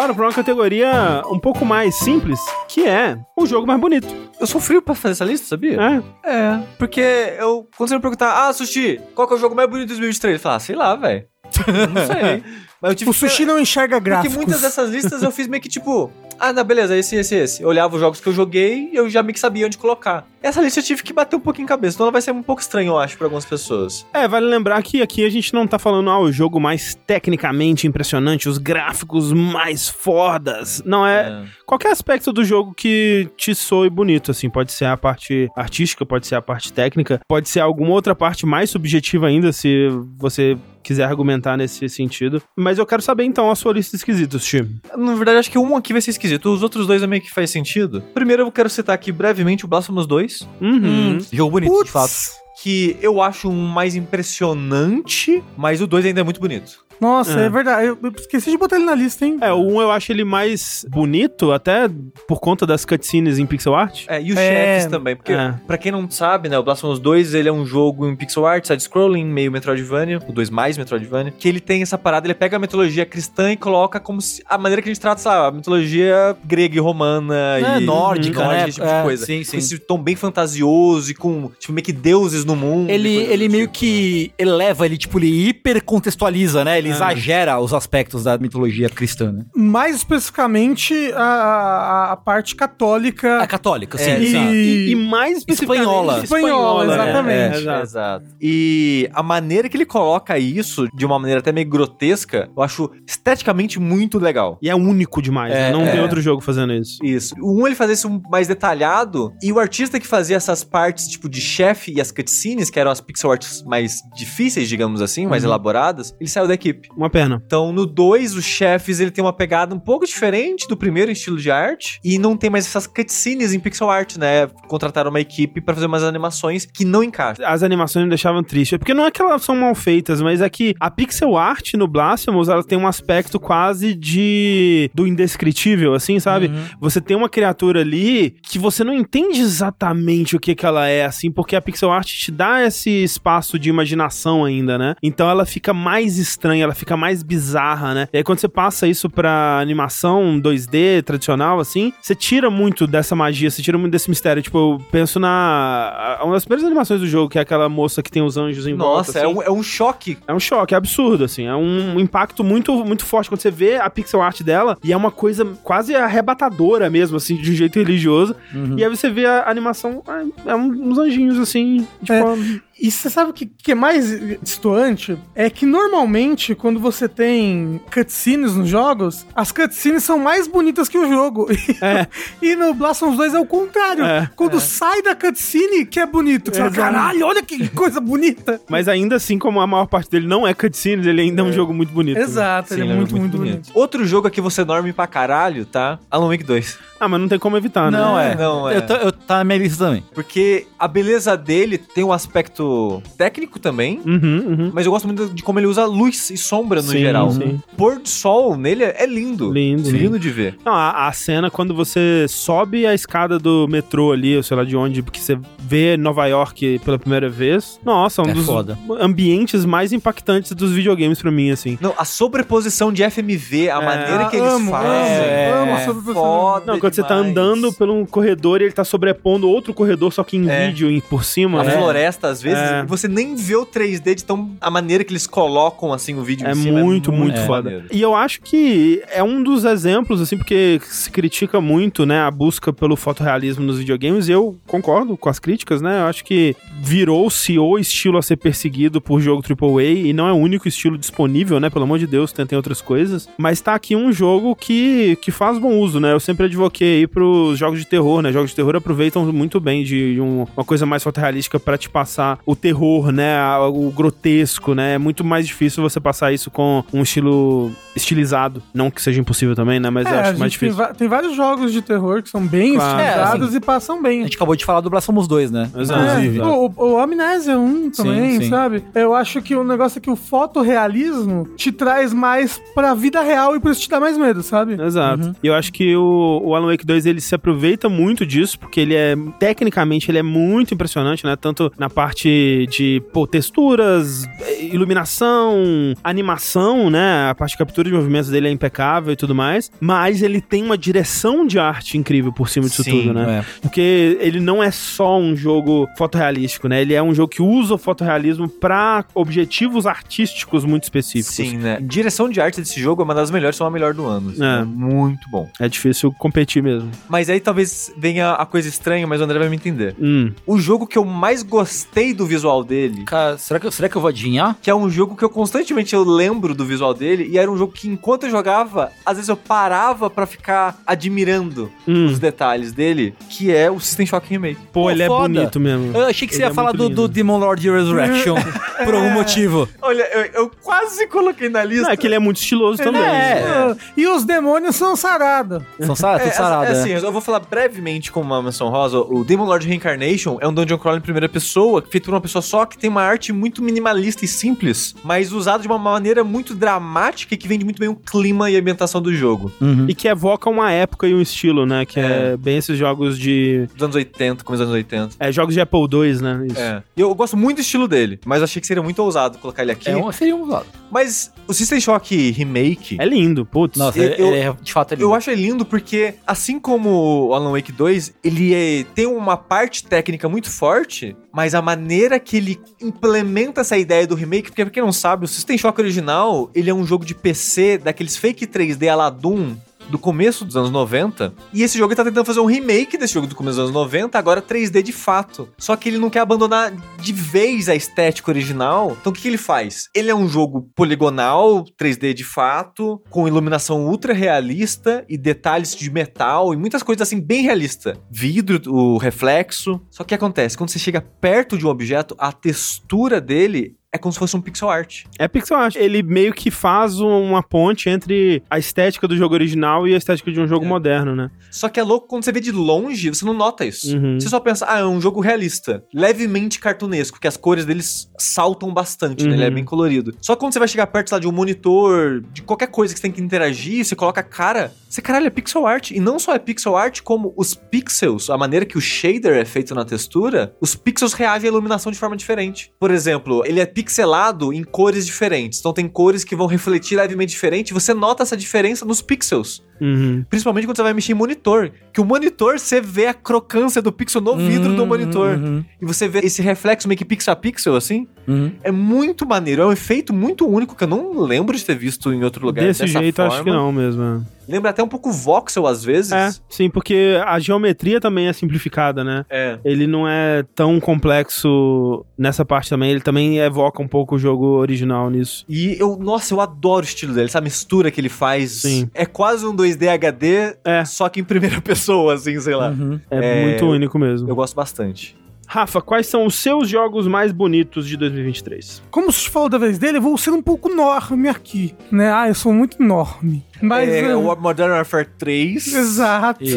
Agora 0.00 0.14
para 0.14 0.26
uma 0.26 0.32
categoria 0.32 1.22
um 1.26 1.38
pouco 1.38 1.64
mais 1.64 1.94
simples, 1.96 2.40
que 2.66 2.86
é 2.86 3.18
o 3.36 3.46
jogo 3.46 3.66
mais 3.66 3.78
bonito. 3.78 4.08
Eu 4.40 4.46
sou 4.46 4.58
frio 4.58 4.80
pra 4.80 4.94
fazer 4.94 5.12
essa 5.12 5.24
lista, 5.26 5.46
sabia? 5.46 5.78
É. 6.24 6.30
É. 6.30 6.62
Porque 6.78 7.00
eu, 7.38 7.68
quando 7.76 7.90
você 7.90 7.96
me 7.96 8.00
perguntar, 8.00 8.48
ah, 8.48 8.52
Sushi, 8.52 8.98
qual 9.14 9.28
que 9.28 9.34
é 9.34 9.36
o 9.36 9.40
jogo 9.40 9.54
mais 9.54 9.68
bonito 9.68 9.88
de 9.88 9.94
2023? 9.94 10.34
Eu 10.34 10.40
falo, 10.40 10.54
ah, 10.54 10.58
sei 10.58 10.74
lá, 10.74 10.96
velho. 10.96 11.24
Não 11.92 12.06
sei. 12.06 12.42
Mas 12.80 13.02
o 13.02 13.12
Sushi 13.12 13.44
não 13.44 13.60
enxerga 13.60 13.98
gráficos. 13.98 14.32
Porque 14.34 14.46
muitas 14.46 14.62
dessas 14.62 14.88
listas 14.88 15.22
eu 15.22 15.30
fiz 15.30 15.46
meio 15.46 15.62
que 15.62 15.68
tipo, 15.68 16.10
ah, 16.38 16.50
não, 16.50 16.64
beleza, 16.64 16.96
esse, 16.96 17.14
esse, 17.16 17.34
esse. 17.34 17.62
Eu 17.62 17.68
olhava 17.68 17.94
os 17.94 18.00
jogos 18.00 18.20
que 18.20 18.26
eu 18.26 18.32
joguei 18.32 18.88
e 18.90 18.96
eu 18.96 19.10
já 19.10 19.22
meio 19.22 19.34
que 19.34 19.40
sabia 19.40 19.66
onde 19.66 19.76
colocar. 19.76 20.26
Essa 20.42 20.62
lista 20.62 20.80
eu 20.80 20.84
tive 20.84 21.02
que 21.02 21.12
bater 21.12 21.36
um 21.36 21.40
pouquinho 21.40 21.64
em 21.64 21.68
cabeça, 21.68 21.96
então 21.96 22.06
ela 22.06 22.12
vai 22.12 22.22
ser 22.22 22.32
um 22.32 22.42
pouco 22.42 22.62
estranha, 22.62 22.88
eu 22.88 22.98
acho, 22.98 23.16
para 23.16 23.26
algumas 23.26 23.44
pessoas. 23.44 24.06
É, 24.12 24.26
vale 24.26 24.46
lembrar 24.46 24.82
que 24.82 25.02
aqui 25.02 25.24
a 25.24 25.28
gente 25.28 25.52
não 25.52 25.66
tá 25.66 25.78
falando, 25.78 26.08
ah, 26.10 26.18
o 26.18 26.32
jogo 26.32 26.58
mais 26.58 26.94
tecnicamente 27.06 27.86
impressionante, 27.86 28.48
os 28.48 28.56
gráficos 28.56 29.32
mais 29.32 29.88
fodas. 29.88 30.82
Não, 30.84 31.06
é, 31.06 31.28
é. 31.28 31.44
qualquer 31.66 31.92
aspecto 31.92 32.32
do 32.32 32.44
jogo 32.44 32.72
que 32.74 33.28
te 33.36 33.54
soe 33.54 33.90
bonito, 33.90 34.30
assim. 34.30 34.48
Pode 34.48 34.72
ser 34.72 34.86
a 34.86 34.96
parte 34.96 35.48
artística, 35.54 36.06
pode 36.06 36.26
ser 36.26 36.36
a 36.36 36.42
parte 36.42 36.72
técnica, 36.72 37.20
pode 37.28 37.48
ser 37.48 37.60
alguma 37.60 37.90
outra 37.90 38.14
parte 38.14 38.46
mais 38.46 38.70
subjetiva 38.70 39.26
ainda, 39.26 39.52
se 39.52 39.88
você 40.16 40.56
quiser 40.82 41.04
argumentar 41.04 41.56
nesse 41.56 41.88
sentido. 41.88 42.42
Mas 42.56 42.78
eu 42.78 42.86
quero 42.86 43.02
saber 43.02 43.24
então 43.24 43.50
a 43.50 43.54
sua 43.54 43.72
lista 43.72 43.92
de 43.92 43.98
esquisitos, 43.98 44.44
Tim. 44.44 44.80
Na 44.96 45.14
verdade, 45.14 45.38
acho 45.38 45.50
que 45.50 45.58
um 45.58 45.76
aqui 45.76 45.92
vai 45.92 46.02
ser 46.02 46.10
esquisito. 46.10 46.50
Os 46.50 46.62
outros 46.62 46.86
dois 46.86 47.02
é 47.02 47.06
meio 47.06 47.22
que 47.22 47.30
faz 47.30 47.50
sentido. 47.50 48.02
Primeiro, 48.14 48.42
eu 48.42 48.52
quero 48.52 48.68
citar 48.68 48.94
aqui 48.94 49.12
brevemente 49.12 49.64
o 49.64 49.68
Blasphemous 49.68 50.06
2. 50.06 50.29
Uhum. 50.60 51.16
Hum. 51.16 51.18
Jogo 51.32 51.50
bonito, 51.52 51.70
Puts. 51.72 51.86
de 51.86 51.92
fato. 51.92 52.40
Que 52.62 52.96
eu 53.00 53.22
acho 53.22 53.48
um 53.48 53.66
mais 53.66 53.94
impressionante, 53.94 55.42
mas 55.56 55.80
o 55.80 55.86
2 55.86 56.06
ainda 56.06 56.20
é 56.20 56.24
muito 56.24 56.40
bonito. 56.40 56.84
Nossa, 57.00 57.40
é. 57.40 57.46
é, 57.46 57.48
verdade. 57.48 57.86
Eu 57.86 57.98
esqueci 58.16 58.50
de 58.50 58.58
botar 58.58 58.76
ele 58.76 58.84
na 58.84 58.94
lista, 58.94 59.24
hein? 59.24 59.38
É, 59.40 59.52
o 59.52 59.60
1 59.60 59.80
eu 59.80 59.90
acho 59.90 60.12
ele 60.12 60.24
mais 60.24 60.84
bonito, 60.88 61.52
até 61.52 61.88
por 62.28 62.40
conta 62.40 62.66
das 62.66 62.84
cutscenes 62.84 63.38
em 63.38 63.46
pixel 63.46 63.74
art. 63.74 64.04
É, 64.08 64.20
e 64.20 64.32
os 64.32 64.38
é. 64.38 64.76
chefes 64.76 64.90
também. 64.90 65.16
Porque, 65.16 65.32
é. 65.32 65.54
pra 65.66 65.78
quem 65.78 65.90
não 65.90 66.10
sabe, 66.10 66.48
né, 66.48 66.58
o 66.58 66.62
Blasphemous 66.62 66.98
2, 66.98 67.34
ele 67.34 67.48
é 67.48 67.52
um 67.52 67.64
jogo 67.64 68.06
em 68.06 68.14
pixel 68.14 68.46
art, 68.46 68.66
side-scrolling, 68.66 69.24
meio 69.24 69.50
Metroidvania, 69.50 70.20
o 70.28 70.32
2 70.32 70.50
mais 70.50 70.76
Metroidvania, 70.76 71.32
que 71.36 71.48
ele 71.48 71.60
tem 71.60 71.82
essa 71.82 71.96
parada, 71.96 72.26
ele 72.26 72.34
pega 72.34 72.56
a 72.56 72.60
mitologia 72.60 73.06
cristã 73.06 73.52
e 73.52 73.56
coloca 73.56 73.98
como 73.98 74.20
se, 74.20 74.42
a 74.46 74.58
maneira 74.58 74.82
que 74.82 74.88
a 74.88 74.92
gente 74.92 75.00
trata, 75.00 75.20
sabe, 75.20 75.48
a 75.48 75.50
mitologia 75.50 76.36
grega 76.44 76.76
e 76.76 76.80
romana 76.80 77.58
é, 77.58 77.78
e 77.78 77.84
nórdica, 77.84 78.46
né? 78.46 78.68
Esse 78.68 78.74
tipo 78.74 78.86
de 78.86 78.92
é, 78.92 79.02
coisa. 79.02 79.26
Sim, 79.26 79.44
sim. 79.44 79.52
Com 79.52 79.56
esse 79.56 79.78
tom 79.78 79.98
bem 79.98 80.16
fantasioso 80.16 81.10
e 81.10 81.14
com, 81.14 81.50
tipo, 81.58 81.72
meio 81.72 81.84
que 81.84 81.92
deuses 81.92 82.44
no 82.44 82.54
mundo. 82.54 82.90
Ele, 82.90 83.16
ele 83.16 83.48
meio 83.48 83.66
tipo. 83.66 83.78
que 83.78 84.32
eleva, 84.38 84.84
ele, 84.84 84.98
tipo, 84.98 85.18
ele 85.18 85.48
hiper 85.48 85.82
contextualiza, 85.82 86.64
né? 86.64 86.78
Ele. 86.78 86.89
Exagera 86.90 87.58
os 87.58 87.72
aspectos 87.72 88.24
da 88.24 88.38
mitologia 88.38 88.88
cristã, 88.88 89.32
né? 89.32 89.44
Mais 89.54 89.96
especificamente 89.96 90.94
a, 91.14 91.22
a, 91.22 92.12
a 92.12 92.16
parte 92.16 92.54
católica. 92.54 93.38
A 93.38 93.46
católica, 93.46 93.98
sim. 93.98 94.10
É, 94.10 94.20
e, 94.20 94.90
e, 94.90 94.94
mais 94.94 95.38
especificamente 95.38 95.80
espanhola. 95.80 96.24
Espanhola, 96.24 96.84
espanhola 96.84 96.94
exatamente. 96.94 97.68
É, 97.68 97.72
é, 97.72 97.82
exato. 97.82 98.26
E 98.40 99.10
a 99.12 99.22
maneira 99.22 99.68
que 99.68 99.76
ele 99.76 99.86
coloca 99.86 100.38
isso, 100.38 100.88
de 100.94 101.06
uma 101.06 101.18
maneira 101.18 101.40
até 101.40 101.52
meio 101.52 101.68
grotesca, 101.68 102.48
eu 102.56 102.62
acho 102.62 102.90
esteticamente 103.06 103.78
muito 103.78 104.18
legal. 104.18 104.58
E 104.62 104.68
é 104.68 104.74
único 104.74 105.22
demais, 105.22 105.52
né? 105.52 105.72
Não 105.72 105.84
tem 105.84 105.98
é. 105.98 106.02
outro 106.02 106.20
jogo 106.20 106.40
fazendo 106.40 106.72
isso. 106.72 106.98
Isso. 107.04 107.34
O 107.40 107.62
um 107.62 107.66
ele 107.66 107.76
fazia 107.76 107.94
isso 107.94 108.22
mais 108.30 108.48
detalhado, 108.48 109.32
e 109.42 109.52
o 109.52 109.58
artista 109.58 109.98
que 109.98 110.06
fazia 110.06 110.36
essas 110.36 110.64
partes, 110.64 111.08
tipo, 111.08 111.28
de 111.28 111.40
chefe 111.40 111.92
e 111.92 112.00
as 112.00 112.10
cutscenes, 112.10 112.70
que 112.70 112.78
eram 112.78 112.90
as 112.90 113.00
pixel 113.00 113.30
arts 113.30 113.62
mais 113.64 114.00
difíceis, 114.14 114.68
digamos 114.68 115.00
assim, 115.00 115.26
mais 115.26 115.42
uhum. 115.42 115.50
elaboradas, 115.50 116.14
ele 116.20 116.28
saiu 116.28 116.46
da 116.46 116.54
equipe. 116.54 116.79
Uma 116.96 117.10
pena. 117.10 117.42
Então, 117.44 117.72
no 117.72 117.86
2, 117.86 118.34
os 118.34 118.44
chefes, 118.44 119.00
ele 119.00 119.10
tem 119.10 119.22
uma 119.22 119.32
pegada 119.32 119.74
um 119.74 119.78
pouco 119.78 120.06
diferente 120.06 120.66
do 120.68 120.76
primeiro 120.76 121.10
estilo 121.10 121.36
de 121.36 121.50
arte 121.50 122.00
e 122.04 122.18
não 122.18 122.36
tem 122.36 122.50
mais 122.50 122.66
essas 122.66 122.86
cutscenes 122.86 123.52
em 123.52 123.60
pixel 123.60 123.90
art, 123.90 124.16
né? 124.16 124.46
Contrataram 124.68 125.10
uma 125.10 125.20
equipe 125.20 125.60
para 125.60 125.74
fazer 125.74 125.86
umas 125.86 126.02
animações 126.02 126.64
que 126.64 126.84
não 126.84 127.02
encaixam. 127.02 127.46
As 127.46 127.62
animações 127.62 128.04
me 128.04 128.08
deixavam 128.08 128.42
triste. 128.42 128.74
É 128.74 128.78
porque 128.78 128.94
não 128.94 129.04
é 129.04 129.10
que 129.10 129.20
elas 129.20 129.42
são 129.42 129.56
mal 129.56 129.74
feitas, 129.74 130.20
mas 130.20 130.40
é 130.40 130.48
que 130.48 130.74
a 130.78 130.90
pixel 130.90 131.36
art 131.36 131.74
no 131.74 131.86
Blasphemous, 131.86 132.48
ela 132.48 132.62
tem 132.62 132.78
um 132.78 132.86
aspecto 132.86 133.38
quase 133.38 133.94
de 133.94 134.90
do 134.94 135.06
indescritível, 135.06 135.94
assim, 135.94 136.18
sabe? 136.18 136.46
Uhum. 136.46 136.64
Você 136.80 137.00
tem 137.00 137.16
uma 137.16 137.28
criatura 137.28 137.80
ali 137.80 138.36
que 138.42 138.58
você 138.58 138.84
não 138.84 138.94
entende 138.94 139.40
exatamente 139.40 140.36
o 140.36 140.40
que 140.40 140.54
que 140.54 140.66
ela 140.66 140.88
é, 140.88 141.04
assim, 141.04 141.30
porque 141.30 141.56
a 141.56 141.62
pixel 141.62 141.90
art 141.90 142.06
te 142.06 142.30
dá 142.30 142.64
esse 142.64 142.90
espaço 142.90 143.58
de 143.58 143.68
imaginação 143.68 144.44
ainda, 144.44 144.78
né? 144.78 144.94
Então 145.02 145.28
ela 145.28 145.44
fica 145.44 145.72
mais 145.72 146.18
estranha, 146.18 146.64
ela 146.70 146.74
fica 146.74 146.96
mais 146.96 147.22
bizarra 147.22 147.90
né? 147.94 148.08
E 148.12 148.18
aí 148.18 148.24
quando 148.24 148.38
você 148.38 148.48
passa 148.48 148.86
isso 148.86 149.08
pra 149.08 149.58
animação 149.60 150.40
2D 150.40 151.02
tradicional, 151.02 151.60
assim, 151.60 151.92
você 152.00 152.14
tira 152.14 152.50
muito 152.50 152.86
dessa 152.86 153.14
magia, 153.16 153.50
você 153.50 153.62
tira 153.62 153.78
muito 153.78 153.92
desse 153.92 154.08
mistério. 154.08 154.42
Tipo, 154.42 154.58
eu 154.58 154.78
penso 154.90 155.18
na. 155.18 156.18
Uma 156.22 156.34
das 156.34 156.44
primeiras 156.44 156.66
animações 156.66 157.00
do 157.00 157.06
jogo, 157.06 157.28
que 157.28 157.38
é 157.38 157.42
aquela 157.42 157.68
moça 157.68 158.02
que 158.02 158.10
tem 158.10 158.22
os 158.22 158.36
anjos 158.36 158.66
em 158.66 158.74
Nossa, 158.74 158.84
volta. 158.84 158.98
Nossa, 158.98 159.18
é, 159.18 159.24
assim. 159.24 159.34
um, 159.34 159.42
é 159.42 159.50
um 159.50 159.62
choque. 159.62 160.18
É 160.26 160.34
um 160.34 160.40
choque, 160.40 160.74
é 160.74 160.76
absurdo, 160.76 161.24
assim. 161.24 161.46
É 161.46 161.54
um 161.54 161.98
impacto 161.98 162.44
muito, 162.44 162.72
muito 162.84 163.04
forte 163.04 163.28
quando 163.28 163.40
você 163.40 163.50
vê 163.50 163.76
a 163.76 163.88
pixel 163.88 164.22
art 164.22 164.42
dela 164.42 164.76
e 164.82 164.92
é 164.92 164.96
uma 164.96 165.10
coisa 165.10 165.44
quase 165.62 165.94
arrebatadora 165.94 166.90
mesmo, 166.90 167.16
assim, 167.16 167.36
de 167.36 167.50
um 167.50 167.54
jeito 167.54 167.78
religioso. 167.78 168.34
Uhum. 168.54 168.78
E 168.78 168.84
aí 168.84 168.90
você 168.90 169.10
vê 169.10 169.26
a 169.26 169.48
animação, 169.48 170.02
é, 170.46 170.50
é 170.50 170.54
uns 170.54 170.98
anjinhos, 170.98 171.38
assim, 171.38 171.86
tipo. 172.02 172.12
É. 172.12 172.69
E 172.80 172.90
você 172.90 173.10
sabe 173.10 173.30
o 173.30 173.34
que, 173.34 173.44
que 173.44 173.72
é 173.72 173.74
mais 173.74 174.08
distoante? 174.40 175.18
É 175.34 175.50
que 175.50 175.66
normalmente, 175.66 176.54
quando 176.54 176.80
você 176.80 177.06
tem 177.06 177.78
cutscenes 177.92 178.54
nos 178.54 178.68
jogos, 178.68 179.26
as 179.34 179.52
cutscenes 179.52 180.02
são 180.02 180.18
mais 180.18 180.48
bonitas 180.48 180.88
que 180.88 180.96
o 180.96 181.08
jogo. 181.08 181.48
É. 181.82 182.06
e 182.42 182.54
no 182.56 182.74
Blasphemous 182.74 183.16
2 183.16 183.34
é 183.34 183.40
o 183.40 183.46
contrário. 183.46 184.04
É. 184.04 184.28
Quando 184.36 184.58
é. 184.58 184.60
sai 184.60 185.02
da 185.02 185.14
cutscene, 185.14 185.86
que 185.86 185.98
é 185.98 186.04
bonito. 186.04 186.50
Você 186.50 186.58
fala, 186.58 186.70
caralho, 186.70 187.26
olha 187.26 187.42
que 187.42 187.68
coisa 187.68 188.00
bonita. 188.00 188.60
Mas 188.68 188.86
ainda 188.86 189.16
assim, 189.16 189.38
como 189.38 189.60
a 189.60 189.66
maior 189.66 189.86
parte 189.86 190.10
dele 190.10 190.26
não 190.26 190.46
é 190.46 190.52
cutscenes, 190.52 191.06
ele 191.06 191.22
ainda 191.22 191.42
é, 191.42 191.44
um 191.44 191.48
é. 191.48 191.52
jogo 191.52 191.72
muito 191.72 191.92
bonito. 191.92 192.18
Exato, 192.18 192.74
Sim, 192.74 192.82
ele 192.82 192.92
é 192.92 192.94
muito, 192.94 193.12
muito, 193.12 193.20
muito 193.20 193.36
bonito. 193.38 193.52
bonito. 193.66 193.70
Outro 193.74 194.04
jogo 194.04 194.28
aqui 194.28 194.40
você 194.40 194.64
dorme 194.64 194.92
pra 194.92 195.06
caralho, 195.06 195.64
tá? 195.64 195.98
Alan 196.10 196.28
Wake 196.28 196.44
2. 196.44 196.89
Ah, 197.00 197.08
mas 197.08 197.18
não 197.18 197.28
tem 197.28 197.38
como 197.38 197.56
evitar, 197.56 197.90
né? 197.90 197.98
Não 197.98 198.20
é. 198.20 198.34
Não 198.36 198.68
é. 198.68 198.76
Eu, 198.76 198.86
tô, 198.86 198.92
eu 198.92 199.10
tá 199.10 199.38
na 199.38 199.44
minha 199.44 199.58
lista 199.58 199.86
também. 199.86 200.04
Porque 200.14 200.66
a 200.78 200.86
beleza 200.86 201.34
dele 201.34 201.78
tem 201.78 202.04
um 202.04 202.12
aspecto 202.12 203.02
técnico 203.16 203.58
também, 203.58 204.00
uhum, 204.04 204.44
uhum. 204.46 204.70
mas 204.74 204.84
eu 204.84 204.92
gosto 204.92 205.06
muito 205.06 205.30
de 205.30 205.42
como 205.42 205.58
ele 205.58 205.66
usa 205.66 205.86
luz 205.86 206.28
e 206.28 206.36
sombra 206.36 206.82
no 206.82 206.88
sim, 206.88 206.98
geral. 206.98 207.30
Sim. 207.30 207.58
Pôr 207.74 207.98
do 207.98 208.08
sol 208.08 208.54
nele 208.54 208.84
é 208.84 209.06
lindo. 209.06 209.50
Lindo. 209.50 209.84
Sim. 209.88 209.96
Lindo 209.96 210.18
de 210.18 210.28
ver. 210.28 210.58
Não, 210.62 210.74
a, 210.74 211.08
a, 211.08 211.12
cena 211.12 211.50
quando 211.50 211.74
você 211.74 212.26
sobe 212.28 212.86
a 212.86 212.92
escada 212.92 213.38
do 213.38 213.66
metrô 213.66 214.12
ali, 214.12 214.36
ou 214.36 214.42
sei 214.42 214.56
lá 214.56 214.64
de 214.64 214.76
onde, 214.76 215.02
porque 215.02 215.20
você 215.20 215.38
vê 215.58 215.96
Nova 215.96 216.26
York 216.26 216.80
pela 216.84 216.98
primeira 216.98 217.30
vez. 217.30 217.80
Nossa, 217.82 218.20
um 218.22 218.28
é 218.28 218.34
dos 218.34 218.44
foda. 218.44 218.78
ambientes 219.00 219.64
mais 219.64 219.92
impactantes 219.92 220.52
dos 220.52 220.72
videogames 220.72 221.22
pra 221.22 221.30
mim, 221.30 221.50
assim. 221.50 221.78
Não, 221.80 221.94
a 221.96 222.04
sobreposição 222.04 222.92
de 222.92 223.08
FMV, 223.08 223.70
a 223.70 223.80
é, 223.80 223.84
maneira 223.84 224.24
que 224.26 224.36
eles 224.36 224.52
amo, 224.52 224.70
fazem. 224.70 224.90
É, 224.90 225.50
amo, 225.54 225.70
é, 225.70 225.84
amo 225.84 226.10
a 226.10 226.14
foda. 226.14 226.66
Não, 226.66 226.80
quando 226.90 226.94
você 226.94 227.02
tá 227.02 227.14
andando 227.14 227.72
por 227.72 227.88
um 227.88 228.04
corredor 228.04 228.60
e 228.60 228.64
ele 228.64 228.72
tá 228.72 228.84
sobrepondo 228.84 229.48
outro 229.48 229.72
corredor, 229.72 230.12
só 230.12 230.24
que 230.24 230.36
em 230.36 230.48
é. 230.48 230.66
vídeo 230.68 231.02
por 231.08 231.24
cima. 231.24 231.60
A 231.60 231.64
né? 231.64 231.72
floresta, 231.72 232.28
às 232.28 232.42
vezes, 232.42 232.58
é. 232.58 232.84
você 232.84 233.08
nem 233.08 233.34
vê 233.34 233.56
o 233.56 233.66
3D 233.66 234.14
de 234.14 234.24
tão. 234.24 234.50
a 234.60 234.70
maneira 234.70 235.04
que 235.04 235.12
eles 235.12 235.26
colocam 235.26 235.92
assim 235.92 236.14
o 236.14 236.22
vídeo 236.22 236.46
é 236.46 236.54
cima, 236.54 236.80
muito, 236.80 237.10
é 237.10 237.14
muito, 237.14 237.34
muito 237.34 237.46
foda. 237.46 237.70
Maneiro. 237.70 237.86
E 237.92 238.00
eu 238.00 238.14
acho 238.14 238.40
que 238.42 239.02
é 239.10 239.22
um 239.22 239.42
dos 239.42 239.64
exemplos, 239.64 240.20
assim, 240.20 240.36
porque 240.36 240.80
se 240.84 241.10
critica 241.10 241.60
muito, 241.60 242.04
né, 242.04 242.20
a 242.20 242.30
busca 242.30 242.72
pelo 242.72 242.96
fotorrealismo 242.96 243.64
nos 243.64 243.78
videogames, 243.78 244.28
e 244.28 244.32
eu 244.32 244.58
concordo 244.66 245.16
com 245.16 245.28
as 245.28 245.38
críticas, 245.38 245.80
né? 245.80 246.00
Eu 246.00 246.06
acho 246.06 246.24
que 246.24 246.56
virou-se 246.80 247.58
o 247.58 247.78
estilo 247.78 248.18
a 248.18 248.22
ser 248.22 248.36
perseguido 248.36 249.00
por 249.00 249.20
jogo 249.20 249.42
AAA, 249.42 249.82
e 249.82 250.12
não 250.12 250.26
é 250.26 250.32
o 250.32 250.36
único 250.36 250.68
estilo 250.68 250.98
disponível, 250.98 251.60
né? 251.60 251.70
Pelo 251.70 251.84
amor 251.84 251.98
de 251.98 252.06
Deus, 252.06 252.32
tentem 252.32 252.56
outras 252.56 252.80
coisas. 252.80 253.28
Mas 253.38 253.60
tá 253.60 253.74
aqui 253.74 253.94
um 253.94 254.12
jogo 254.12 254.54
que, 254.54 255.16
que 255.16 255.30
faz 255.30 255.58
bom 255.58 255.78
uso, 255.78 256.00
né? 256.00 256.12
Eu 256.12 256.20
sempre 256.20 256.46
advoquei 256.46 256.79
aí 256.84 257.06
pros 257.06 257.58
jogos 257.58 257.78
de 257.78 257.86
terror, 257.86 258.22
né? 258.22 258.32
Jogos 258.32 258.50
de 258.50 258.56
terror 258.56 258.74
aproveitam 258.76 259.24
muito 259.32 259.60
bem 259.60 259.84
de, 259.84 260.14
de 260.14 260.20
um, 260.20 260.46
uma 260.56 260.64
coisa 260.64 260.86
mais 260.86 261.02
fotorrealística 261.02 261.58
para 261.58 261.76
te 261.76 261.88
passar 261.88 262.38
o 262.44 262.54
terror, 262.56 263.12
né? 263.12 263.38
O 263.58 263.90
grotesco, 263.90 264.74
né? 264.74 264.94
É 264.94 264.98
muito 264.98 265.24
mais 265.24 265.46
difícil 265.46 265.82
você 265.82 266.00
passar 266.00 266.32
isso 266.32 266.50
com 266.50 266.84
um 266.92 267.02
estilo 267.02 267.70
estilizado. 267.94 268.62
Não 268.72 268.90
que 268.90 269.02
seja 269.02 269.20
impossível 269.20 269.54
também, 269.54 269.80
né? 269.80 269.90
Mas 269.90 270.06
é, 270.06 270.10
eu 270.10 270.18
acho 270.20 270.38
mais 270.38 270.52
difícil. 270.52 270.76
Tem, 270.76 270.94
tem, 270.94 271.08
vários 271.08 271.34
jogos 271.34 271.72
de 271.72 271.82
terror 271.82 272.22
que 272.22 272.28
são 272.28 272.46
bem 272.46 272.74
claro. 272.74 273.00
estilizados 273.00 273.46
é, 273.46 273.48
assim, 273.48 273.56
e 273.56 273.60
passam 273.60 274.02
bem. 274.02 274.20
A 274.20 274.22
gente 274.24 274.36
acabou 274.36 274.56
de 274.56 274.64
falar 274.64 274.80
do 274.80 274.90
Blasphemous 274.90 275.26
2, 275.26 275.50
né? 275.50 275.68
Inclusive. 275.68 276.38
É, 276.38 276.44
o, 276.44 276.72
o 276.76 276.98
Amnésia 276.98 277.58
1 277.58 277.90
também, 277.90 278.32
sim, 278.32 278.42
sim. 278.42 278.50
sabe? 278.50 278.84
Eu 278.94 279.14
acho 279.14 279.42
que 279.42 279.54
o 279.54 279.64
negócio 279.64 279.98
é 279.98 280.00
que 280.00 280.10
o 280.10 280.16
fotorrealismo 280.16 281.48
te 281.56 281.72
traz 281.72 282.12
mais 282.12 282.60
pra 282.74 282.94
vida 282.94 283.20
real 283.22 283.56
e 283.56 283.60
por 283.60 283.72
isso 283.72 283.82
te 283.82 283.88
dá 283.88 284.00
mais 284.00 284.16
medo, 284.16 284.42
sabe? 284.42 284.80
Exato. 284.80 285.24
Uhum. 285.24 285.34
E 285.42 285.46
eu 285.46 285.54
acho 285.54 285.72
que 285.72 285.94
o, 285.96 286.40
o 286.44 286.54
Alan 286.54 286.69
Wake 286.70 286.84
2 286.84 287.06
ele 287.06 287.20
se 287.20 287.34
aproveita 287.34 287.88
muito 287.88 288.26
disso, 288.26 288.58
porque 288.58 288.80
ele 288.80 288.94
é, 288.94 289.14
tecnicamente, 289.38 290.10
ele 290.10 290.18
é 290.18 290.22
muito 290.22 290.74
impressionante, 290.74 291.24
né? 291.24 291.36
Tanto 291.36 291.72
na 291.78 291.88
parte 291.88 292.66
de, 292.70 293.02
pô, 293.12 293.26
texturas, 293.26 294.24
iluminação, 294.60 295.94
animação, 296.02 296.90
né? 296.90 297.30
A 297.30 297.34
parte 297.34 297.52
de 297.52 297.58
captura 297.58 297.88
de 297.88 297.94
movimentos 297.94 298.30
dele 298.30 298.48
é 298.48 298.50
impecável 298.50 299.12
e 299.12 299.16
tudo 299.16 299.34
mais, 299.34 299.70
mas 299.80 300.22
ele 300.22 300.40
tem 300.40 300.62
uma 300.62 300.76
direção 300.76 301.46
de 301.46 301.58
arte 301.58 301.96
incrível 301.98 302.32
por 302.32 302.48
cima 302.48 302.68
disso 302.68 302.82
Sim, 302.82 302.90
tudo, 302.90 303.14
né? 303.14 303.40
É. 303.40 303.60
Porque 303.60 304.18
ele 304.20 304.40
não 304.40 304.62
é 304.62 304.70
só 304.70 305.18
um 305.18 305.36
jogo 305.36 305.88
fotorrealístico, 305.96 306.68
né? 306.68 306.80
Ele 306.80 306.94
é 306.94 307.02
um 307.02 307.14
jogo 307.14 307.28
que 307.28 307.42
usa 307.42 307.74
o 307.74 307.78
fotorrealismo 307.78 308.48
para 308.48 309.04
objetivos 309.14 309.86
artísticos 309.86 310.64
muito 310.64 310.84
específicos. 310.84 311.34
Sim, 311.34 311.58
né? 311.58 311.78
Direção 311.80 312.28
de 312.28 312.40
arte 312.40 312.60
desse 312.60 312.80
jogo 312.80 313.02
é 313.02 313.04
uma 313.04 313.14
das 313.14 313.30
melhores, 313.30 313.56
são 313.56 313.66
a 313.66 313.70
melhor 313.70 313.94
do 313.94 314.06
ano. 314.06 314.30
Assim, 314.30 314.44
é. 314.44 314.60
é. 314.60 314.64
Muito 314.64 315.28
bom. 315.30 315.48
É 315.58 315.68
difícil 315.68 316.12
competir 316.12 316.59
mesmo. 316.62 316.90
Mas 317.08 317.30
aí 317.30 317.40
talvez 317.40 317.92
venha 317.96 318.32
a 318.32 318.46
coisa 318.46 318.68
estranha, 318.68 319.06
mas 319.06 319.20
o 319.20 319.24
André 319.24 319.38
vai 319.38 319.48
me 319.48 319.56
entender. 319.56 319.94
Hum. 320.00 320.32
O 320.46 320.58
jogo 320.58 320.86
que 320.86 320.98
eu 320.98 321.04
mais 321.04 321.42
gostei 321.42 322.12
do 322.12 322.26
visual 322.26 322.62
dele. 322.64 323.04
Cara, 323.04 323.38
será 323.38 323.60
que, 323.60 323.70
será 323.70 323.88
que 323.88 323.96
eu 323.96 324.00
vou 324.00 324.08
adivinhar? 324.08 324.56
Que 324.60 324.70
é 324.70 324.74
um 324.74 324.88
jogo 324.90 325.16
que 325.16 325.24
eu 325.24 325.30
constantemente 325.30 325.94
eu 325.94 326.04
lembro 326.04 326.54
do 326.54 326.64
visual 326.64 326.94
dele, 326.94 327.28
e 327.30 327.38
era 327.38 327.50
um 327.50 327.56
jogo 327.56 327.72
que 327.72 327.88
enquanto 327.88 328.24
eu 328.24 328.30
jogava, 328.30 328.90
às 329.04 329.16
vezes 329.16 329.28
eu 329.28 329.36
parava 329.36 330.10
para 330.10 330.26
ficar 330.26 330.78
admirando 330.86 331.70
hum. 331.86 332.06
os 332.06 332.18
detalhes 332.18 332.72
dele, 332.72 333.14
que 333.28 333.54
é 333.54 333.70
o 333.70 333.80
System 333.80 334.06
Shock 334.06 334.28
Remake. 334.28 334.60
Pô, 334.72 334.82
Pô 334.82 334.90
ele 334.90 335.02
é 335.02 335.06
foda. 335.06 335.24
é 335.24 335.28
bonito 335.28 335.60
mesmo. 335.60 335.96
Eu 335.96 336.06
achei 336.06 336.26
que 336.26 336.34
ele 336.34 336.42
você 336.42 336.46
ia 336.46 336.50
é 336.50 336.54
falar 336.54 336.72
do, 336.72 336.88
do, 336.88 337.08
Demon 337.08 337.38
Lord 337.38 337.68
Resurrection 337.68 338.36
por 338.84 338.94
algum 338.94 339.10
motivo. 339.10 339.68
Olha, 339.82 340.02
eu, 340.02 340.42
eu, 340.42 340.50
quase 340.62 341.06
coloquei 341.06 341.48
na 341.48 341.64
lista. 341.64 341.84
Não, 341.84 341.90
é 341.90 341.96
que 341.96 342.06
ele 342.06 342.14
é 342.14 342.18
muito 342.18 342.38
estiloso 342.38 342.80
ele 342.80 342.90
também. 342.90 343.02
É. 343.02 343.40
é. 343.40 343.76
E 343.96 344.06
os 344.06 344.24
demônios 344.24 344.76
são 344.76 344.96
sarados. 344.96 345.62
São 345.80 345.94
sarados, 345.94 346.34
é, 346.40 346.44
sarado, 346.44 346.64
é, 346.64 346.70
assim, 346.70 346.90
eu 346.90 347.12
vou 347.12 347.20
falar 347.20 347.40
brevemente 347.40 348.10
como 348.10 348.26
uma 348.26 348.42
menção 348.42 348.68
rosa. 348.68 348.98
O 348.98 349.24
Demon 349.24 349.44
Lord 349.44 349.66
Reincarnation 349.66 350.38
é 350.40 350.48
um 350.48 350.52
dungeon 350.52 350.78
crawl 350.78 350.96
em 350.96 351.00
primeira 351.00 351.28
pessoa, 351.28 351.84
feito 351.88 352.04
por 352.04 352.14
uma 352.14 352.20
pessoa 352.20 352.42
só, 352.42 352.66
que 352.66 352.78
tem 352.78 352.90
uma 352.90 353.02
arte 353.02 353.32
muito 353.32 353.62
minimalista 353.62 354.24
e 354.24 354.28
simples, 354.28 354.94
mas 355.04 355.32
usado 355.32 355.62
de 355.62 355.68
uma 355.68 355.78
maneira 355.78 356.24
muito 356.24 356.54
dramática 356.54 357.34
e 357.34 357.36
que 357.36 357.48
vende 357.48 357.64
muito 357.64 357.78
bem 357.78 357.88
o 357.88 357.96
clima 357.96 358.50
e 358.50 358.56
a 358.56 358.60
ambientação 358.60 359.00
do 359.00 359.12
jogo. 359.14 359.52
Uhum. 359.60 359.86
E 359.88 359.94
que 359.94 360.08
evoca 360.08 360.48
uma 360.48 360.70
época 360.72 361.06
e 361.06 361.14
um 361.14 361.20
estilo, 361.20 361.66
né? 361.66 361.84
Que 361.84 362.00
é, 362.00 362.32
é 362.32 362.36
bem 362.36 362.58
esses 362.58 362.76
jogos 362.76 363.18
de... 363.18 363.66
Dos 363.74 363.82
anos 363.82 363.96
80, 363.96 364.44
como 364.44 364.54
os 364.54 364.60
anos 364.60 364.74
80. 364.74 365.16
É, 365.18 365.32
jogos 365.32 365.54
de 365.54 365.60
Apple 365.60 365.80
II, 365.80 366.22
né? 366.22 366.46
Isso. 366.46 366.60
É. 366.60 366.82
E 366.96 367.00
eu 367.00 367.14
gosto 367.14 367.36
muito 367.36 367.58
do 367.58 367.60
estilo 367.60 367.86
dele, 367.86 368.20
mas 368.24 368.42
achei 368.42 368.60
que 368.60 368.66
seria 368.66 368.82
muito 368.82 368.98
ousado 369.00 369.38
colocar 369.38 369.62
ele 369.62 369.72
aqui. 369.72 369.88
É, 369.88 369.96
um, 369.96 370.10
seria 370.12 370.36
ousado. 370.36 370.66
Mas 370.90 371.32
o 371.46 371.54
System 371.54 371.80
Shock 371.80 372.30
Remake... 372.30 372.96
É 372.98 373.04
lindo, 373.04 373.44
putz. 373.44 373.78
Nossa, 373.78 373.98
eu, 373.98 374.28
ele 374.28 374.38
é, 374.38 374.54
de 374.60 374.72
fato 374.72 374.92
é 374.92 374.94
lindo. 374.96 375.06
Eu 375.06 375.14
acho 375.14 375.30
ele 375.30 375.42
lindo 375.42 375.64
porque, 375.64 376.14
assim 376.30 376.60
como 376.60 377.28
o 377.28 377.34
Alan 377.34 377.50
Wake 377.50 377.72
2, 377.72 378.14
ele 378.22 378.54
é, 378.54 378.84
tem 378.94 379.04
uma 379.04 379.36
parte 379.36 379.84
técnica 379.84 380.28
muito 380.28 380.48
forte, 380.48 381.16
mas 381.32 381.56
a 381.56 381.60
maneira 381.60 382.20
que 382.20 382.36
ele 382.36 382.60
implementa 382.80 383.62
essa 383.62 383.76
ideia 383.76 384.06
do 384.06 384.14
remake, 384.14 384.48
porque 384.48 384.64
pra 384.64 384.72
quem 384.72 384.82
não 384.82 384.92
sabe, 384.92 385.24
o 385.24 385.28
System 385.28 385.58
Shock 385.58 385.80
original, 385.80 386.48
ele 386.54 386.70
é 386.70 386.74
um 386.74 386.86
jogo 386.86 387.04
de 387.04 387.16
PC 387.16 387.78
daqueles 387.78 388.16
fake 388.16 388.46
3D 388.46 388.86
Aladum 388.86 389.56
do 389.90 389.98
começo 389.98 390.44
dos 390.44 390.56
anos 390.56 390.70
90. 390.70 391.34
E 391.52 391.62
esse 391.62 391.76
jogo 391.76 391.92
ele 391.92 391.96
tá 391.96 392.04
tentando 392.04 392.24
fazer 392.24 392.40
um 392.40 392.46
remake 392.46 392.96
desse 392.96 393.14
jogo 393.14 393.26
do 393.26 393.34
começo 393.34 393.56
dos 393.56 393.64
anos 393.64 393.74
90, 393.74 394.18
agora 394.18 394.40
3D 394.40 394.82
de 394.82 394.92
fato. 394.92 395.48
Só 395.58 395.76
que 395.76 395.88
ele 395.88 395.98
não 395.98 396.08
quer 396.08 396.20
abandonar 396.20 396.72
de 396.98 397.12
vez 397.12 397.68
a 397.68 397.74
estética 397.74 398.30
original. 398.30 398.96
Então 398.98 399.10
o 399.10 399.14
que, 399.14 399.22
que 399.22 399.28
ele 399.28 399.36
faz? 399.36 399.88
Ele 399.94 400.10
é 400.10 400.14
um 400.14 400.28
jogo 400.28 400.70
poligonal, 400.74 401.64
3D 401.78 402.14
de 402.14 402.24
fato, 402.24 403.02
com 403.10 403.26
iluminação 403.26 403.86
ultra 403.86 404.12
realista 404.12 405.04
e 405.08 405.18
detalhes 405.18 405.74
de 405.74 405.90
metal 405.90 406.54
e 406.54 406.56
muitas 406.56 406.82
coisas 406.82 407.06
assim 407.06 407.20
bem 407.20 407.42
realista. 407.42 407.98
Vidro, 408.10 408.60
o 408.72 408.98
reflexo. 408.98 409.80
Só 409.90 410.04
que 410.04 410.14
acontece? 410.14 410.56
Quando 410.56 410.70
você 410.70 410.78
chega 410.78 411.00
perto 411.00 411.58
de 411.58 411.66
um 411.66 411.70
objeto, 411.70 412.14
a 412.18 412.32
textura 412.32 413.20
dele 413.20 413.76
é 413.92 413.98
como 413.98 414.12
se 414.12 414.18
fosse 414.18 414.36
um 414.36 414.40
pixel 414.40 414.70
art. 414.70 415.04
É 415.18 415.26
pixel 415.26 415.56
art. 415.56 415.74
Ele 415.74 416.02
meio 416.02 416.32
que 416.32 416.50
faz 416.50 417.00
uma 417.00 417.42
ponte 417.42 417.88
entre 417.88 418.42
a 418.48 418.58
estética 418.58 419.08
do 419.08 419.16
jogo 419.16 419.34
original 419.34 419.86
e 419.86 419.94
a 419.94 419.96
estética 419.96 420.30
de 420.30 420.40
um 420.40 420.46
jogo 420.46 420.64
é. 420.64 420.68
moderno, 420.68 421.16
né? 421.16 421.30
Só 421.50 421.68
que 421.68 421.80
é 421.80 421.82
louco 421.82 422.06
quando 422.06 422.24
você 422.24 422.30
vê 422.30 422.40
de 422.40 422.52
longe, 422.52 423.08
você 423.08 423.24
não 423.24 423.34
nota 423.34 423.64
isso. 423.64 423.96
Uhum. 423.96 424.20
Você 424.20 424.28
só 424.28 424.38
pensa, 424.38 424.64
ah, 424.68 424.78
é 424.78 424.84
um 424.84 425.00
jogo 425.00 425.20
realista, 425.20 425.84
levemente 425.92 426.60
cartunesco, 426.60 427.18
que 427.18 427.26
as 427.26 427.36
cores 427.36 427.64
deles 427.64 428.08
saltam 428.16 428.72
bastante, 428.72 429.24
uhum. 429.24 429.30
né? 429.30 429.36
Ele 429.36 429.44
é 429.44 429.48
uhum. 429.48 429.54
bem 429.54 429.64
colorido. 429.64 430.14
Só 430.20 430.36
que 430.36 430.40
quando 430.40 430.52
você 430.52 430.60
vai 430.60 430.68
chegar 430.68 430.86
perto 430.86 431.10
lá, 431.10 431.18
de 431.18 431.26
um 431.26 431.32
monitor, 431.32 432.22
de 432.32 432.42
qualquer 432.42 432.68
coisa 432.68 432.94
que 432.94 433.00
você 433.00 433.02
tem 433.02 433.12
que 433.12 433.20
interagir, 433.20 433.84
você 433.84 433.96
coloca 433.96 434.20
a 434.20 434.24
cara, 434.24 434.72
você, 434.88 435.02
caralho, 435.02 435.26
é 435.26 435.30
pixel 435.30 435.66
art. 435.66 435.90
E 435.90 435.98
não 435.98 436.18
só 436.18 436.32
é 436.32 436.38
pixel 436.38 436.76
art, 436.76 437.00
como 437.00 437.34
os 437.36 437.54
pixels, 437.54 438.30
a 438.30 438.38
maneira 438.38 438.64
que 438.64 438.78
o 438.78 438.80
shader 438.80 439.36
é 439.36 439.44
feito 439.44 439.74
na 439.74 439.84
textura, 439.84 440.54
os 440.60 440.76
pixels 440.76 441.12
reagem 441.12 441.48
à 441.48 441.52
iluminação 441.52 441.90
de 441.90 441.98
forma 441.98 442.16
diferente. 442.16 442.72
Por 442.78 442.92
exemplo, 442.92 443.42
ele 443.44 443.58
é 443.58 443.66
pixelado 443.82 444.52
em 444.52 444.62
cores 444.62 445.06
diferentes. 445.06 445.58
Então 445.58 445.72
tem 445.72 445.88
cores 445.88 446.22
que 446.22 446.36
vão 446.36 446.46
refletir 446.46 446.96
levemente 446.96 447.30
diferente. 447.30 447.72
Você 447.72 447.94
nota 447.94 448.22
essa 448.22 448.36
diferença 448.36 448.84
nos 448.84 449.00
pixels. 449.00 449.62
Uhum. 449.80 450.24
Principalmente 450.28 450.66
quando 450.66 450.76
você 450.76 450.82
vai 450.82 450.94
mexer 450.94 451.12
em 451.12 451.14
monitor. 451.14 451.70
Que 451.92 452.00
o 452.00 452.04
monitor, 452.04 452.58
você 452.58 452.80
vê 452.80 453.06
a 453.06 453.14
crocância 453.14 453.80
do 453.80 453.92
pixel 453.92 454.20
no 454.20 454.36
vidro 454.36 454.70
uhum, 454.70 454.76
do 454.76 454.86
monitor. 454.86 455.36
Uhum. 455.36 455.64
E 455.80 455.84
você 455.84 456.08
vê 456.08 456.20
esse 456.20 456.42
reflexo 456.42 456.86
meio 456.86 456.98
que 456.98 457.04
pixel 457.04 457.32
a 457.32 457.36
pixel, 457.36 457.74
assim. 457.76 458.06
Uhum. 458.26 458.52
É 458.62 458.70
muito 458.70 459.26
maneiro. 459.26 459.62
É 459.62 459.66
um 459.66 459.72
efeito 459.72 460.12
muito 460.12 460.46
único 460.46 460.76
que 460.76 460.84
eu 460.84 460.88
não 460.88 461.20
lembro 461.20 461.56
de 461.56 461.64
ter 461.64 461.74
visto 461.74 462.12
em 462.12 462.22
outro 462.22 462.44
lugar. 462.46 462.64
Desse 462.64 462.86
jeito, 462.86 463.16
forma. 463.16 463.34
acho 463.34 463.44
que 463.44 463.50
não 463.50 463.72
mesmo. 463.72 464.02
É. 464.02 464.40
Lembra 464.50 464.70
até 464.70 464.82
um 464.82 464.88
pouco 464.88 465.12
voxel 465.12 465.64
às 465.66 465.84
vezes. 465.84 466.10
É, 466.10 466.30
sim, 466.48 466.68
porque 466.68 467.20
a 467.24 467.38
geometria 467.38 468.00
também 468.00 468.26
é 468.26 468.32
simplificada, 468.32 469.04
né? 469.04 469.24
É. 469.30 469.58
Ele 469.64 469.86
não 469.86 470.08
é 470.08 470.44
tão 470.56 470.80
complexo 470.80 472.04
nessa 472.18 472.44
parte 472.44 472.68
também. 472.68 472.90
Ele 472.90 473.00
também 473.00 473.38
evoca 473.38 473.80
um 473.80 473.86
pouco 473.86 474.16
o 474.16 474.18
jogo 474.18 474.46
original 474.46 475.08
nisso. 475.08 475.44
E 475.48 475.76
eu, 475.78 475.96
nossa, 475.96 476.34
eu 476.34 476.40
adoro 476.40 476.84
o 476.84 476.88
estilo 476.88 477.14
dele. 477.14 477.26
Essa 477.26 477.40
mistura 477.40 477.92
que 477.92 478.00
ele 478.00 478.08
faz. 478.08 478.62
Sim. 478.62 478.90
É 478.92 479.06
quase 479.06 479.46
um 479.46 479.54
2D 479.76 479.88
HD, 479.88 480.56
é. 480.64 480.84
só 480.84 481.08
que 481.08 481.20
em 481.20 481.24
primeira 481.24 481.60
pessoa, 481.62 482.14
assim, 482.14 482.38
sei 482.40 482.54
lá. 482.54 482.70
Uhum. 482.70 483.00
É, 483.10 483.42
é 483.42 483.44
muito 483.46 483.66
único 483.66 483.98
mesmo. 483.98 484.28
Eu 484.28 484.34
gosto 484.34 484.54
bastante. 484.54 485.16
Rafa, 485.52 485.80
quais 485.80 486.06
são 486.06 486.26
os 486.26 486.36
seus 486.36 486.68
jogos 486.68 487.08
mais 487.08 487.32
bonitos 487.32 487.88
de 487.88 487.96
2023? 487.96 488.84
Como 488.88 489.10
se 489.10 489.28
falou 489.28 489.48
da 489.48 489.58
vez 489.58 489.78
dele, 489.78 489.98
eu 489.98 490.02
vou 490.02 490.16
ser 490.16 490.30
um 490.30 490.40
pouco 490.40 490.70
enorme 490.70 491.28
aqui, 491.28 491.74
né? 491.90 492.12
Ah, 492.12 492.28
eu 492.28 492.36
sou 492.36 492.52
muito 492.52 492.80
enorme. 492.80 493.44
Mas, 493.60 493.88
é, 493.88 494.14
o 494.14 494.36
Modern 494.36 494.70
Warfare 494.70 495.08
3. 495.18 495.74
Exato. 495.74 496.40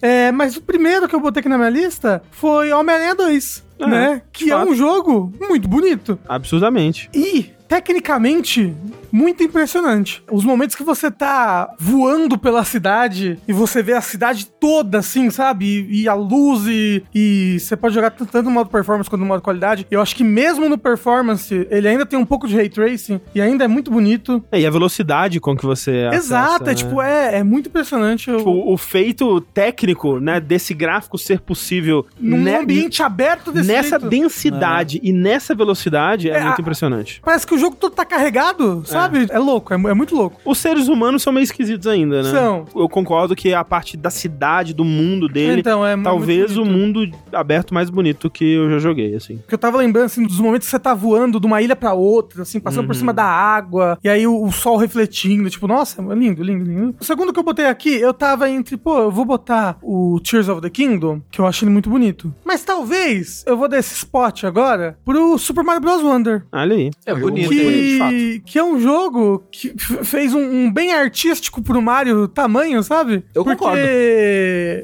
É, 0.00 0.30
mas 0.30 0.56
o 0.56 0.62
primeiro 0.62 1.08
que 1.08 1.16
eu 1.16 1.20
botei 1.20 1.40
aqui 1.40 1.48
na 1.48 1.58
minha 1.58 1.68
lista 1.68 2.22
foi 2.30 2.70
Homem-Aranha 2.72 3.16
2. 3.16 3.64
É, 3.80 3.86
né? 3.86 4.22
Que 4.32 4.52
é 4.52 4.56
um 4.56 4.72
jogo 4.74 5.32
muito 5.40 5.68
bonito. 5.68 6.16
Absurdamente. 6.28 7.10
E 7.12 7.50
tecnicamente 7.68 8.74
muito 9.12 9.42
impressionante. 9.42 10.22
Os 10.30 10.44
momentos 10.44 10.74
que 10.74 10.82
você 10.82 11.10
tá 11.10 11.74
voando 11.78 12.38
pela 12.38 12.64
cidade 12.64 13.38
e 13.46 13.52
você 13.52 13.82
vê 13.82 13.92
a 13.92 14.00
cidade 14.00 14.46
toda 14.46 14.98
assim, 14.98 15.30
sabe? 15.30 15.86
E, 15.88 16.02
e 16.02 16.08
a 16.08 16.14
luz 16.14 16.66
e, 16.66 17.02
e, 17.14 17.58
você 17.58 17.76
pode 17.76 17.94
jogar 17.94 18.10
tanto 18.10 18.42
no 18.42 18.50
modo 18.50 18.70
performance 18.70 19.08
quanto 19.08 19.20
no 19.20 19.26
modo 19.26 19.42
qualidade. 19.42 19.86
Eu 19.90 20.00
acho 20.00 20.14
que 20.14 20.24
mesmo 20.24 20.68
no 20.68 20.78
performance, 20.78 21.66
ele 21.70 21.88
ainda 21.88 22.04
tem 22.04 22.18
um 22.18 22.24
pouco 22.24 22.46
de 22.46 22.56
ray 22.56 22.68
tracing 22.68 23.20
e 23.34 23.40
ainda 23.40 23.64
é 23.64 23.68
muito 23.68 23.90
bonito. 23.90 24.42
É, 24.50 24.60
e 24.60 24.66
a 24.66 24.70
velocidade 24.70 25.40
com 25.40 25.56
que 25.56 25.64
você 25.64 26.08
Exato, 26.12 26.64
acessa, 26.64 26.70
é 26.70 26.74
tipo, 26.74 27.02
é, 27.02 27.38
é 27.38 27.42
muito 27.42 27.68
impressionante. 27.68 28.30
Tipo, 28.30 28.50
o, 28.50 28.74
o 28.74 28.76
feito 28.76 29.40
técnico, 29.40 30.18
né, 30.20 30.40
desse 30.40 30.74
gráfico 30.74 31.18
ser 31.18 31.40
possível 31.40 32.06
num 32.18 32.38
ne 32.38 32.56
ambiente 32.56 33.02
aberto 33.02 33.52
desse 33.52 33.68
Nessa 33.68 33.98
jeito. 33.98 34.08
densidade 34.08 34.98
é. 34.98 35.08
e 35.08 35.12
nessa 35.12 35.54
velocidade 35.54 36.30
é, 36.30 36.34
é 36.34 36.44
muito 36.44 36.58
a, 36.58 36.62
impressionante. 36.62 37.20
Parece 37.24 37.46
que 37.46 37.54
o 37.54 37.57
jogo 37.58 37.76
todo 37.76 37.92
tá 37.92 38.04
carregado, 38.04 38.82
sabe? 38.86 39.26
É, 39.30 39.36
é 39.36 39.38
louco, 39.38 39.72
é, 39.72 39.76
é, 39.76 39.94
muito 39.94 40.14
louco. 40.14 40.40
Os 40.44 40.58
seres 40.58 40.88
humanos 40.88 41.22
são 41.22 41.32
meio 41.32 41.44
esquisitos 41.44 41.86
ainda, 41.86 42.22
né? 42.22 42.30
São. 42.30 42.64
Eu 42.74 42.88
concordo 42.88 43.34
que 43.34 43.52
a 43.52 43.64
parte 43.64 43.96
da 43.96 44.10
cidade, 44.10 44.72
do 44.72 44.84
mundo 44.84 45.28
dele, 45.28 45.60
então, 45.60 45.86
é 45.86 45.96
talvez 45.96 46.56
o 46.56 46.64
mundo 46.64 47.08
aberto 47.32 47.74
mais 47.74 47.90
bonito 47.90 48.30
que 48.30 48.54
eu 48.54 48.70
já 48.70 48.78
joguei, 48.78 49.14
assim. 49.14 49.38
Porque 49.38 49.54
eu 49.54 49.58
tava 49.58 49.78
lembrando, 49.78 50.06
assim, 50.06 50.22
dos 50.24 50.40
momentos 50.40 50.66
que 50.66 50.70
você 50.70 50.78
tá 50.78 50.94
voando 50.94 51.40
de 51.40 51.46
uma 51.46 51.60
ilha 51.62 51.76
pra 51.76 51.92
outra, 51.92 52.42
assim, 52.42 52.60
passando 52.60 52.82
uhum. 52.82 52.86
por 52.88 52.94
cima 52.94 53.12
da 53.12 53.24
água, 53.24 53.98
e 54.02 54.08
aí 54.08 54.26
o, 54.26 54.42
o, 54.42 54.52
sol 54.52 54.76
refletindo, 54.76 55.48
tipo, 55.50 55.66
nossa, 55.66 56.00
é 56.00 56.14
lindo, 56.14 56.42
lindo, 56.42 56.64
lindo. 56.64 56.94
O 57.00 57.04
segundo 57.04 57.32
que 57.32 57.38
eu 57.38 57.44
botei 57.44 57.66
aqui, 57.66 57.94
eu 57.94 58.12
tava 58.12 58.48
entre, 58.48 58.76
pô, 58.76 58.98
eu 58.98 59.10
vou 59.10 59.24
botar 59.24 59.78
o 59.82 60.20
Tears 60.20 60.48
of 60.48 60.60
the 60.60 60.70
Kingdom, 60.70 61.20
que 61.30 61.40
eu 61.40 61.46
acho 61.46 61.64
ele 61.64 61.70
muito 61.70 61.90
bonito. 61.90 62.32
Mas 62.44 62.62
talvez 62.64 63.44
eu 63.46 63.56
vou 63.56 63.68
dar 63.68 63.78
esse 63.78 63.94
spot 63.94 64.44
agora 64.44 64.98
pro 65.04 65.38
Super 65.38 65.64
Mario 65.64 65.80
Bros. 65.80 66.02
Wonder. 66.02 66.44
Olha 66.52 66.76
aí. 66.76 66.90
É 67.04 67.14
bonito, 67.14 67.47
que, 67.48 67.98
é. 68.00 68.40
Que 68.44 68.58
é 68.58 68.64
um 68.64 68.80
jogo 68.80 69.44
que 69.50 69.74
fez 70.04 70.34
um, 70.34 70.40
um, 70.40 70.72
bem 70.72 70.92
artístico 70.92 71.62
pro 71.62 71.82
Mario 71.82 72.28
tamanho, 72.28 72.82
sabe? 72.82 73.24
Eu 73.34 73.44
Porque 73.44 73.58
concordo. 73.58 73.82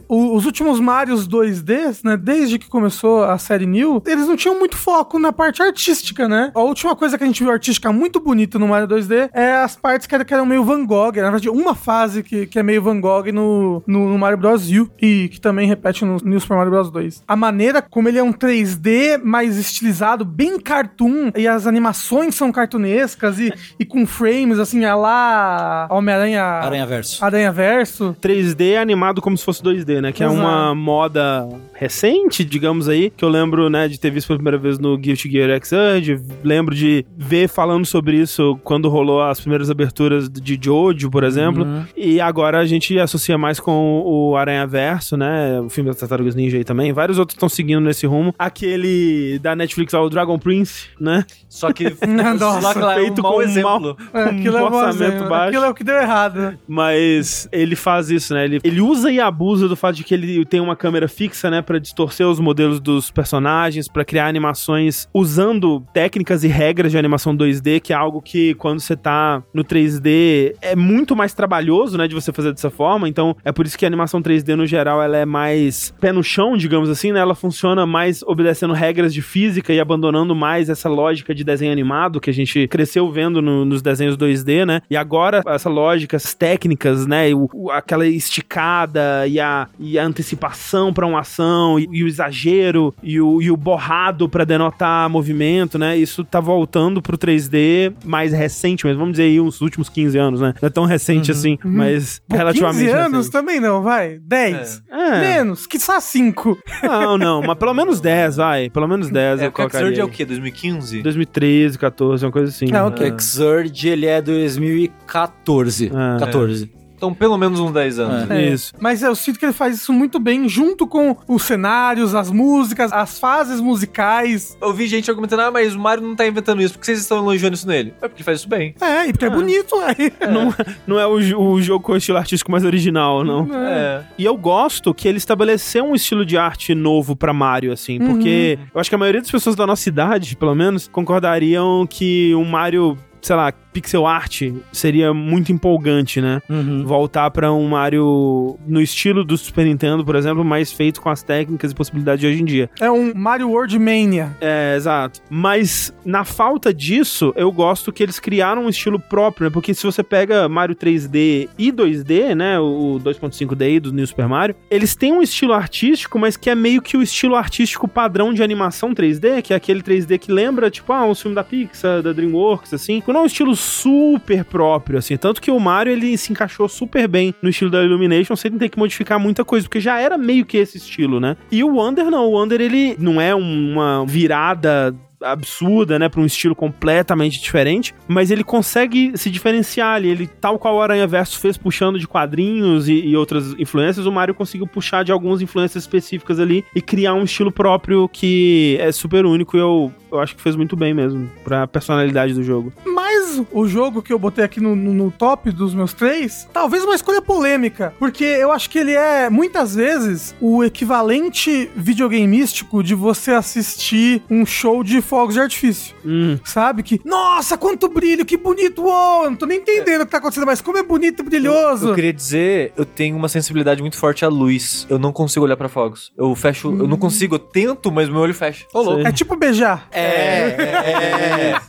Os 0.08 0.44
últimos 0.46 0.80
Marios 0.80 1.28
2D, 1.28 2.00
né, 2.04 2.16
desde 2.16 2.58
que 2.58 2.68
começou 2.68 3.24
a 3.24 3.38
série 3.38 3.66
New, 3.66 4.02
eles 4.06 4.26
não 4.26 4.36
tinham 4.36 4.58
muito 4.58 4.76
foco 4.76 5.18
na 5.18 5.32
parte 5.32 5.62
artística, 5.62 6.28
né? 6.28 6.50
A 6.54 6.60
última 6.60 6.94
coisa 6.96 7.16
que 7.16 7.24
a 7.24 7.26
gente 7.26 7.42
viu 7.42 7.52
artística 7.52 7.92
muito 7.92 8.20
bonita 8.20 8.58
no 8.58 8.68
Mario 8.68 8.88
2D 8.88 9.30
é 9.32 9.52
as 9.52 9.76
partes 9.76 10.06
que 10.06 10.34
eram 10.34 10.46
meio 10.46 10.64
Van 10.64 10.84
Gogh. 10.84 11.16
Na 11.16 11.30
verdade, 11.30 11.48
uma 11.48 11.74
fase 11.74 12.22
que, 12.22 12.46
que 12.46 12.58
é 12.58 12.62
meio 12.62 12.82
Van 12.82 13.00
Gogh 13.00 13.32
no, 13.32 13.82
no, 13.86 14.08
no 14.10 14.18
Mario 14.18 14.38
Bros. 14.38 14.70
U 14.70 14.90
e 15.00 15.28
que 15.28 15.40
também 15.40 15.66
repete 15.66 16.04
no 16.04 16.16
New 16.22 16.40
Super 16.40 16.56
Mario 16.56 16.70
Bros. 16.70 16.90
2. 16.90 17.22
A 17.26 17.36
maneira 17.36 17.82
como 17.82 18.08
ele 18.08 18.18
é 18.18 18.22
um 18.22 18.32
3D 18.32 19.22
mais 19.22 19.56
estilizado, 19.56 20.24
bem 20.24 20.58
cartoon, 20.58 21.30
e 21.36 21.46
as 21.46 21.66
animações 21.66 22.34
são 22.34 22.50
cartunescas 22.55 23.39
e, 23.39 23.52
e 23.78 23.85
com 23.85 24.06
frames, 24.06 24.59
assim, 24.59 24.85
a 24.85 24.94
lá 24.94 25.89
Homem-Aranha... 25.90 26.43
Aranha 26.43 26.86
Verso. 26.86 27.24
Aranha 27.24 27.52
Verso. 27.52 28.16
3D 28.22 28.76
animado 28.81 29.20
como 29.20 29.36
se 29.36 29.44
fosse 29.44 29.62
2D, 29.62 30.01
né? 30.01 30.12
Que 30.12 30.22
Exato. 30.22 30.39
é 30.39 30.43
uma 30.43 30.74
moda 30.74 31.48
recente, 31.74 32.44
digamos 32.44 32.89
aí, 32.89 33.10
que 33.10 33.24
eu 33.24 33.28
lembro, 33.28 33.68
né, 33.68 33.89
de 33.89 33.98
ter 33.98 34.10
visto 34.10 34.28
pela 34.28 34.39
primeira 34.39 34.59
vez 34.59 34.78
no 34.78 34.97
Guilty 34.97 35.31
Gear 35.31 35.60
Xrd, 35.60 36.20
lembro 36.43 36.74
de 36.74 37.05
ver 37.16 37.48
falando 37.48 37.85
sobre 37.85 38.16
isso 38.16 38.59
quando 38.62 38.89
rolou 38.89 39.22
as 39.22 39.40
primeiras 39.40 39.70
aberturas 39.70 40.28
de 40.28 40.59
Jojo, 40.60 41.10
por 41.10 41.24
exemplo, 41.24 41.64
uhum. 41.64 41.85
e 41.97 42.20
agora 42.20 42.59
a 42.59 42.64
gente 42.64 42.98
associa 42.98 43.36
mais 43.36 43.59
com 43.59 44.02
o 44.05 44.36
Aranha 44.36 44.66
Verso, 44.66 45.16
né, 45.16 45.60
o 45.60 45.68
filme 45.68 45.90
das 45.90 45.98
Tartarugas 45.98 46.35
Ninja 46.35 46.56
aí 46.56 46.64
também, 46.64 46.93
vários 46.93 47.18
outros 47.18 47.35
estão 47.35 47.48
seguindo 47.48 47.81
nesse 47.81 48.06
rumo, 48.06 48.35
aquele 48.39 49.39
da 49.40 49.56
Netflix, 49.56 49.93
o 49.94 50.09
Dragon 50.09 50.39
Prince, 50.39 50.89
né? 51.01 51.24
Só 51.48 51.72
que 51.72 51.85
Nossa, 52.44 52.94
feito 52.94 53.20
um 53.20 53.22
com 53.22 53.42
exemplo. 53.42 53.96
Mal, 54.12 54.22
é, 54.22 54.24
aquilo 54.30 54.56
um 54.56 54.60
é 54.60 54.62
orçamento 54.62 55.28
baixo. 55.28 55.48
Aquilo 55.48 55.64
é 55.64 55.70
o 55.70 55.74
que 55.74 55.84
deu 55.84 55.96
errado. 55.96 56.58
Mas 56.68 57.48
ele 57.52 57.76
faz 57.76 58.10
isso, 58.10 58.34
né? 58.34 58.44
Ele, 58.44 58.60
ele 58.62 58.80
usa 58.80 59.10
e 59.10 59.20
abusa 59.20 59.68
do 59.68 59.76
fato 59.76 59.96
de 59.96 60.04
que 60.04 60.14
ele 60.14 60.44
tem 60.44 60.60
uma 60.60 60.76
câmera 60.76 61.08
fixa, 61.08 61.50
né, 61.50 61.62
para 61.62 61.78
distorcer 61.78 62.26
os 62.26 62.38
modelos 62.40 62.80
dos 62.80 63.10
personagens, 63.10 63.88
para 63.88 64.04
criar 64.04 64.26
animações 64.26 65.08
usando 65.12 65.80
técnicas 65.92 66.44
e 66.44 66.48
regras 66.48 66.92
de 66.92 66.98
animação 66.98 67.36
2D, 67.36 67.80
que 67.80 67.92
é 67.92 67.96
algo 67.96 68.20
que 68.20 68.54
quando 68.54 68.80
você 68.80 68.96
tá 68.96 69.42
no 69.52 69.64
3D 69.64 70.54
é 70.60 70.76
muito 70.76 71.14
mais 71.16 71.34
trabalhoso, 71.34 71.96
né, 71.96 72.08
de 72.08 72.14
você 72.14 72.32
fazer 72.32 72.52
dessa 72.52 72.70
forma. 72.70 73.08
Então, 73.08 73.36
é 73.44 73.52
por 73.52 73.66
isso 73.66 73.78
que 73.78 73.84
a 73.84 73.88
animação 73.88 74.20
3D 74.20 74.54
no 74.54 74.66
geral 74.66 75.02
ela 75.02 75.16
é 75.16 75.24
mais 75.24 75.94
pé 76.00 76.12
no 76.12 76.22
chão, 76.22 76.56
digamos 76.56 76.88
assim, 76.88 77.12
né? 77.12 77.20
Ela 77.20 77.34
funciona 77.34 77.86
mais 77.86 78.22
obedecendo 78.22 78.72
regras 78.72 79.12
de 79.12 79.22
física 79.22 79.72
e 79.72 79.80
abandonando 79.80 80.34
mais 80.34 80.68
essa 80.68 80.88
lógica 80.88 81.34
de 81.34 81.44
desenho 81.44 81.72
animado 81.72 82.20
que 82.20 82.30
a 82.30 82.32
gente 82.35 82.69
cresceu 82.69 83.11
vendo 83.11 83.40
no, 83.40 83.65
nos 83.65 83.82
desenhos 83.82 84.16
2D, 84.16 84.65
né? 84.66 84.82
E 84.90 84.97
agora 84.97 85.43
essa 85.47 85.69
lógica, 85.69 86.16
essas 86.16 86.35
técnicas, 86.35 87.06
né, 87.06 87.32
o, 87.35 87.48
o, 87.52 87.70
aquela 87.70 88.06
esticada 88.06 89.27
e 89.27 89.40
a, 89.40 89.69
e 89.78 89.98
a 89.98 90.05
antecipação 90.05 90.93
para 90.93 91.06
uma 91.06 91.20
ação 91.20 91.78
e, 91.78 91.89
e, 91.90 92.05
o 92.05 92.06
exagero 92.06 92.94
e 93.02 93.20
o, 93.20 93.40
e 93.40 93.51
o 93.51 93.56
borrado 93.56 94.28
para 94.28 94.44
denotar 94.44 95.09
movimento, 95.09 95.78
né? 95.78 95.97
Isso 95.97 96.24
tá 96.24 96.40
voltando 96.40 97.01
pro 97.01 97.16
3D 97.16 97.93
mais 98.05 98.32
recente, 98.32 98.86
mas 98.86 98.97
vamos 98.97 99.12
dizer 99.12 99.24
aí 99.24 99.40
uns 99.40 99.61
últimos 99.61 99.89
15 99.89 100.19
anos, 100.19 100.40
né? 100.40 100.55
Não 100.61 100.66
é 100.66 100.70
tão 100.70 100.85
recente 100.85 101.31
uhum. 101.31 101.36
assim, 101.36 101.59
uhum. 101.65 101.73
mas 101.73 102.20
Pô, 102.28 102.36
relativamente 102.36 102.86
15 102.86 102.90
anos 102.90 103.16
recente. 103.27 103.32
também 103.32 103.61
não, 103.61 103.82
vai. 103.82 104.19
10. 104.19 104.82
É. 104.90 104.94
É. 104.94 105.20
Menos, 105.20 105.66
que 105.66 105.78
só 105.78 106.01
5. 106.01 106.59
Não, 106.82 107.19
não, 107.19 107.43
mas 107.43 107.59
pelo 107.59 107.74
menos 107.74 108.01
10, 108.01 108.36
vai. 108.36 108.70
Pelo 108.70 108.89
menos 108.89 109.11
10 109.11 109.40
é, 109.43 109.47
eu 109.47 109.52
colocaria. 109.52 109.89
Xrd 109.89 110.01
é 110.01 110.05
o 110.05 110.09
quê? 110.09 110.24
2015? 110.24 111.02
2013, 111.02 111.78
14, 111.78 112.13
uma 112.22 112.32
coisa 112.32 112.50
assim. 112.50 112.72
É, 112.72 112.82
ok. 112.82 113.06
É. 113.08 113.16
Xrd, 113.18 113.88
ele 113.88 114.06
é 114.06 114.20
2014. 114.20 115.86
É. 115.86 116.18
14. 116.18 116.84
Então, 117.05 117.12
pelo 117.12 117.36
menos 117.36 117.60
uns 117.60 117.70
10 117.70 117.98
anos. 117.98 118.31
É. 118.31 118.48
Isso. 118.48 118.72
Mas 118.81 119.02
eu 119.02 119.14
sinto 119.14 119.39
que 119.39 119.44
ele 119.44 119.52
faz 119.52 119.76
isso 119.76 119.93
muito 119.93 120.18
bem, 120.18 120.48
junto 120.48 120.86
com 120.86 121.14
os 121.28 121.43
cenários, 121.43 122.14
as 122.14 122.31
músicas, 122.31 122.93
as 122.93 123.18
fases 123.18 123.60
musicais. 123.60 124.56
Eu 124.60 124.72
vi 124.72 124.86
gente 124.86 125.10
argumentando, 125.10 125.43
ah, 125.43 125.51
mas 125.51 125.74
o 125.74 125.78
Mario 125.78 126.06
não 126.06 126.16
tá 126.16 126.26
inventando 126.26 126.62
isso, 126.62 126.74
por 126.74 126.81
que 126.81 126.86
vocês 126.86 127.01
estão 127.01 127.18
elogiando 127.18 127.55
isso 127.55 127.68
nele? 127.68 127.93
É 128.01 128.09
porque 128.09 128.22
ele 128.22 128.24
faz 128.24 128.39
isso 128.39 128.48
bem. 128.48 128.74
É, 128.81 129.06
e 129.06 129.12
porque 129.12 129.26
é, 129.26 129.28
é 129.28 129.31
bonito, 129.31 129.74
é. 129.82 130.26
Não, 130.28 130.55
não 130.86 130.98
é 130.98 131.06
o, 131.06 131.40
o, 131.52 131.60
jogo 131.60 131.85
com 131.85 131.97
estilo 131.97 132.16
artístico 132.16 132.51
mais 132.51 132.64
original, 132.64 133.22
não. 133.22 133.48
É. 133.52 134.02
E 134.16 134.24
eu 134.24 134.36
gosto 134.36 134.94
que 134.94 135.06
ele 135.06 135.18
estabeleceu 135.18 135.85
um 135.85 135.94
estilo 135.94 136.24
de 136.24 136.39
arte 136.39 136.74
novo 136.74 137.14
pra 137.14 137.35
Mario, 137.35 137.72
assim, 137.72 137.98
porque 137.98 138.59
uhum. 138.59 138.66
eu 138.74 138.81
acho 138.81 138.89
que 138.89 138.94
a 138.94 138.98
maioria 138.98 139.20
das 139.20 139.31
pessoas 139.31 139.55
da 139.55 139.66
nossa 139.66 139.86
idade, 139.89 140.36
pelo 140.36 140.55
menos, 140.55 140.89
concordariam 140.89 141.86
que 141.86 142.35
o 142.35 142.44
Mario 142.44 142.97
sei 143.26 143.36
lá, 143.36 143.52
pixel 143.72 144.06
art 144.06 144.42
seria 144.72 145.12
muito 145.12 145.51
empolgante, 145.51 146.20
né? 146.20 146.40
Uhum. 146.48 146.84
Voltar 146.84 147.30
para 147.30 147.52
um 147.52 147.66
Mario 147.66 148.59
no 148.66 148.80
estilo 148.80 149.24
do 149.24 149.36
Super 149.36 149.64
Nintendo, 149.64 150.05
por 150.05 150.14
exemplo, 150.14 150.44
mais 150.44 150.72
feito 150.72 151.01
com 151.01 151.10
as 151.10 151.22
técnicas 151.22 151.72
e 151.72 151.74
possibilidades 151.74 152.20
de 152.20 152.26
hoje 152.26 152.42
em 152.42 152.44
dia. 152.44 152.70
É 152.80 152.90
um 152.90 153.12
Mario 153.14 153.51
World 153.51 153.78
Mania. 153.78 154.36
É, 154.40 154.74
exato. 154.76 155.20
Mas 155.28 155.92
na 156.05 156.24
falta 156.24 156.72
disso, 156.72 157.32
eu 157.36 157.51
gosto 157.51 157.92
que 157.92 158.02
eles 158.02 158.20
criaram 158.20 158.66
um 158.66 158.68
estilo 158.68 159.01
próprio, 159.01 159.46
né? 159.46 159.51
Porque 159.51 159.74
se 159.74 159.84
você 159.84 160.02
pega 160.02 160.48
Mario 160.48 160.76
3D 160.76 161.48
e 161.59 161.72
2D, 161.72 162.34
né, 162.34 162.59
o 162.60 163.01
2.5D 163.02 163.80
do 163.80 163.92
New 163.92 164.06
Super 164.06 164.28
Mario, 164.28 164.55
eles 164.70 164.94
têm 164.94 165.12
um 165.12 165.22
estilo 165.22 165.52
artístico, 165.52 166.18
mas 166.18 166.36
que 166.36 166.51
é 166.51 166.55
meio 166.55 166.80
que 166.80 166.96
o 166.96 167.02
estilo 167.02 167.34
artístico 167.34 167.88
padrão 167.88 168.32
de 168.32 168.42
animação 168.42 168.94
3D, 168.94 169.42
que 169.42 169.52
é 169.52 169.56
aquele 169.56 169.82
3D 169.82 170.18
que 170.18 170.30
lembra, 170.30 170.70
tipo, 170.70 170.92
ah, 170.92 171.06
um 171.06 171.14
filme 171.14 171.34
da 171.34 171.42
Pixar, 171.42 172.02
da 172.02 172.12
DreamWorks, 172.12 172.72
assim. 172.74 173.01
Não 173.14 173.20
é 173.20 173.22
um 173.22 173.26
estilo 173.26 173.54
super 173.54 174.44
próprio, 174.44 174.98
assim. 174.98 175.16
Tanto 175.16 175.40
que 175.40 175.48
o 175.48 175.60
Mario, 175.60 175.92
ele 175.92 176.18
se 176.18 176.32
encaixou 176.32 176.68
super 176.68 177.06
bem 177.06 177.32
no 177.40 177.48
estilo 177.48 177.70
da 177.70 177.80
Illumination, 177.80 178.34
sem 178.34 178.50
ter 178.50 178.68
que 178.68 178.76
modificar 178.76 179.20
muita 179.20 179.44
coisa, 179.44 179.68
porque 179.68 179.78
já 179.78 180.00
era 180.00 180.18
meio 180.18 180.44
que 180.44 180.56
esse 180.56 180.78
estilo, 180.78 181.20
né? 181.20 181.36
E 181.48 181.62
o 181.62 181.76
Wonder 181.76 182.10
não. 182.10 182.26
O 182.26 182.32
Wonder, 182.32 182.60
ele 182.60 182.96
não 182.98 183.20
é 183.20 183.32
uma 183.32 184.04
virada 184.04 184.92
absurda, 185.24 185.98
né, 185.98 186.08
para 186.08 186.20
um 186.20 186.26
estilo 186.26 186.54
completamente 186.54 187.40
diferente, 187.40 187.94
mas 188.06 188.30
ele 188.30 188.44
consegue 188.44 189.16
se 189.16 189.30
diferenciar 189.30 189.94
ali. 189.94 190.08
Ele, 190.08 190.26
tal 190.26 190.58
qual 190.58 190.76
o 190.76 190.82
Aranha 190.82 191.06
Verso 191.06 191.38
fez 191.38 191.56
puxando 191.56 191.98
de 191.98 192.06
quadrinhos 192.06 192.88
e, 192.88 192.94
e, 192.94 193.16
outras 193.16 193.54
influências, 193.58 194.06
o 194.06 194.12
Mario 194.12 194.34
conseguiu 194.34 194.66
puxar 194.66 195.02
de 195.02 195.12
algumas 195.12 195.40
influências 195.40 195.84
específicas 195.84 196.38
ali 196.38 196.64
e 196.74 196.82
criar 196.82 197.14
um 197.14 197.24
estilo 197.24 197.50
próprio 197.50 198.08
que 198.08 198.76
é 198.80 198.92
super 198.92 199.24
único 199.24 199.56
e 199.56 199.60
eu 199.60 199.92
eu 200.16 200.20
acho 200.20 200.36
que 200.36 200.42
fez 200.42 200.56
muito 200.56 200.76
bem 200.76 200.94
mesmo 200.94 201.30
pra 201.42 201.66
personalidade 201.66 202.34
do 202.34 202.42
jogo. 202.42 202.72
Mas 202.84 203.42
o 203.50 203.66
jogo 203.66 204.02
que 204.02 204.12
eu 204.12 204.18
botei 204.18 204.44
aqui 204.44 204.60
no, 204.60 204.76
no, 204.76 204.92
no, 204.92 205.10
top 205.10 205.50
dos 205.50 205.74
meus 205.74 205.92
três, 205.92 206.48
talvez 206.52 206.84
uma 206.84 206.94
escolha 206.94 207.22
polêmica, 207.22 207.94
porque 207.98 208.24
eu 208.24 208.50
acho 208.50 208.68
que 208.70 208.78
ele 208.78 208.92
é, 208.92 209.28
muitas 209.30 209.74
vezes, 209.74 210.34
o 210.40 210.64
equivalente 210.64 211.70
videogameístico 211.74 212.82
de 212.82 212.94
você 212.94 213.32
assistir 213.32 214.22
um 214.30 214.44
show 214.44 214.82
de 214.82 215.00
fogos 215.00 215.34
de 215.34 215.40
artifício. 215.40 215.94
Hum. 216.04 216.38
Sabe? 216.44 216.82
Que, 216.82 217.00
nossa, 217.04 217.56
quanto 217.56 217.88
brilho, 217.88 218.24
que 218.24 218.36
bonito, 218.36 218.82
uou, 218.82 219.24
eu 219.24 219.30
não 219.30 219.36
tô 219.36 219.46
nem 219.46 219.58
entendendo 219.58 220.00
é. 220.00 220.02
o 220.02 220.06
que 220.06 220.12
tá 220.12 220.18
acontecendo, 220.18 220.46
mas 220.46 220.60
como 220.60 220.78
é 220.78 220.82
bonito 220.82 221.20
e 221.20 221.22
brilhoso. 221.24 221.86
Eu, 221.86 221.88
eu, 221.90 221.94
queria 221.94 222.12
dizer, 222.12 222.72
eu 222.76 222.84
tenho 222.84 223.16
uma 223.16 223.28
sensibilidade 223.28 223.80
muito 223.80 223.96
forte 223.96 224.24
à 224.24 224.28
luz. 224.28 224.86
Eu 224.88 224.98
não 224.98 225.12
consigo 225.12 225.44
olhar 225.44 225.56
para 225.56 225.68
fogos. 225.68 226.12
Eu 226.16 226.34
fecho, 226.34 226.68
hum. 226.68 226.78
eu 226.80 226.86
não 226.86 226.96
hum. 226.96 227.00
consigo, 227.00 227.34
eu 227.34 227.38
tento, 227.38 227.90
mas 227.90 228.08
meu 228.08 228.20
olho 228.20 228.34
fecha. 228.34 228.66
É 229.04 229.12
tipo 229.12 229.36
beijar. 229.36 229.88
É, 229.90 230.03
é, 230.05 230.56
é. 230.59 231.51
é. 231.51 231.60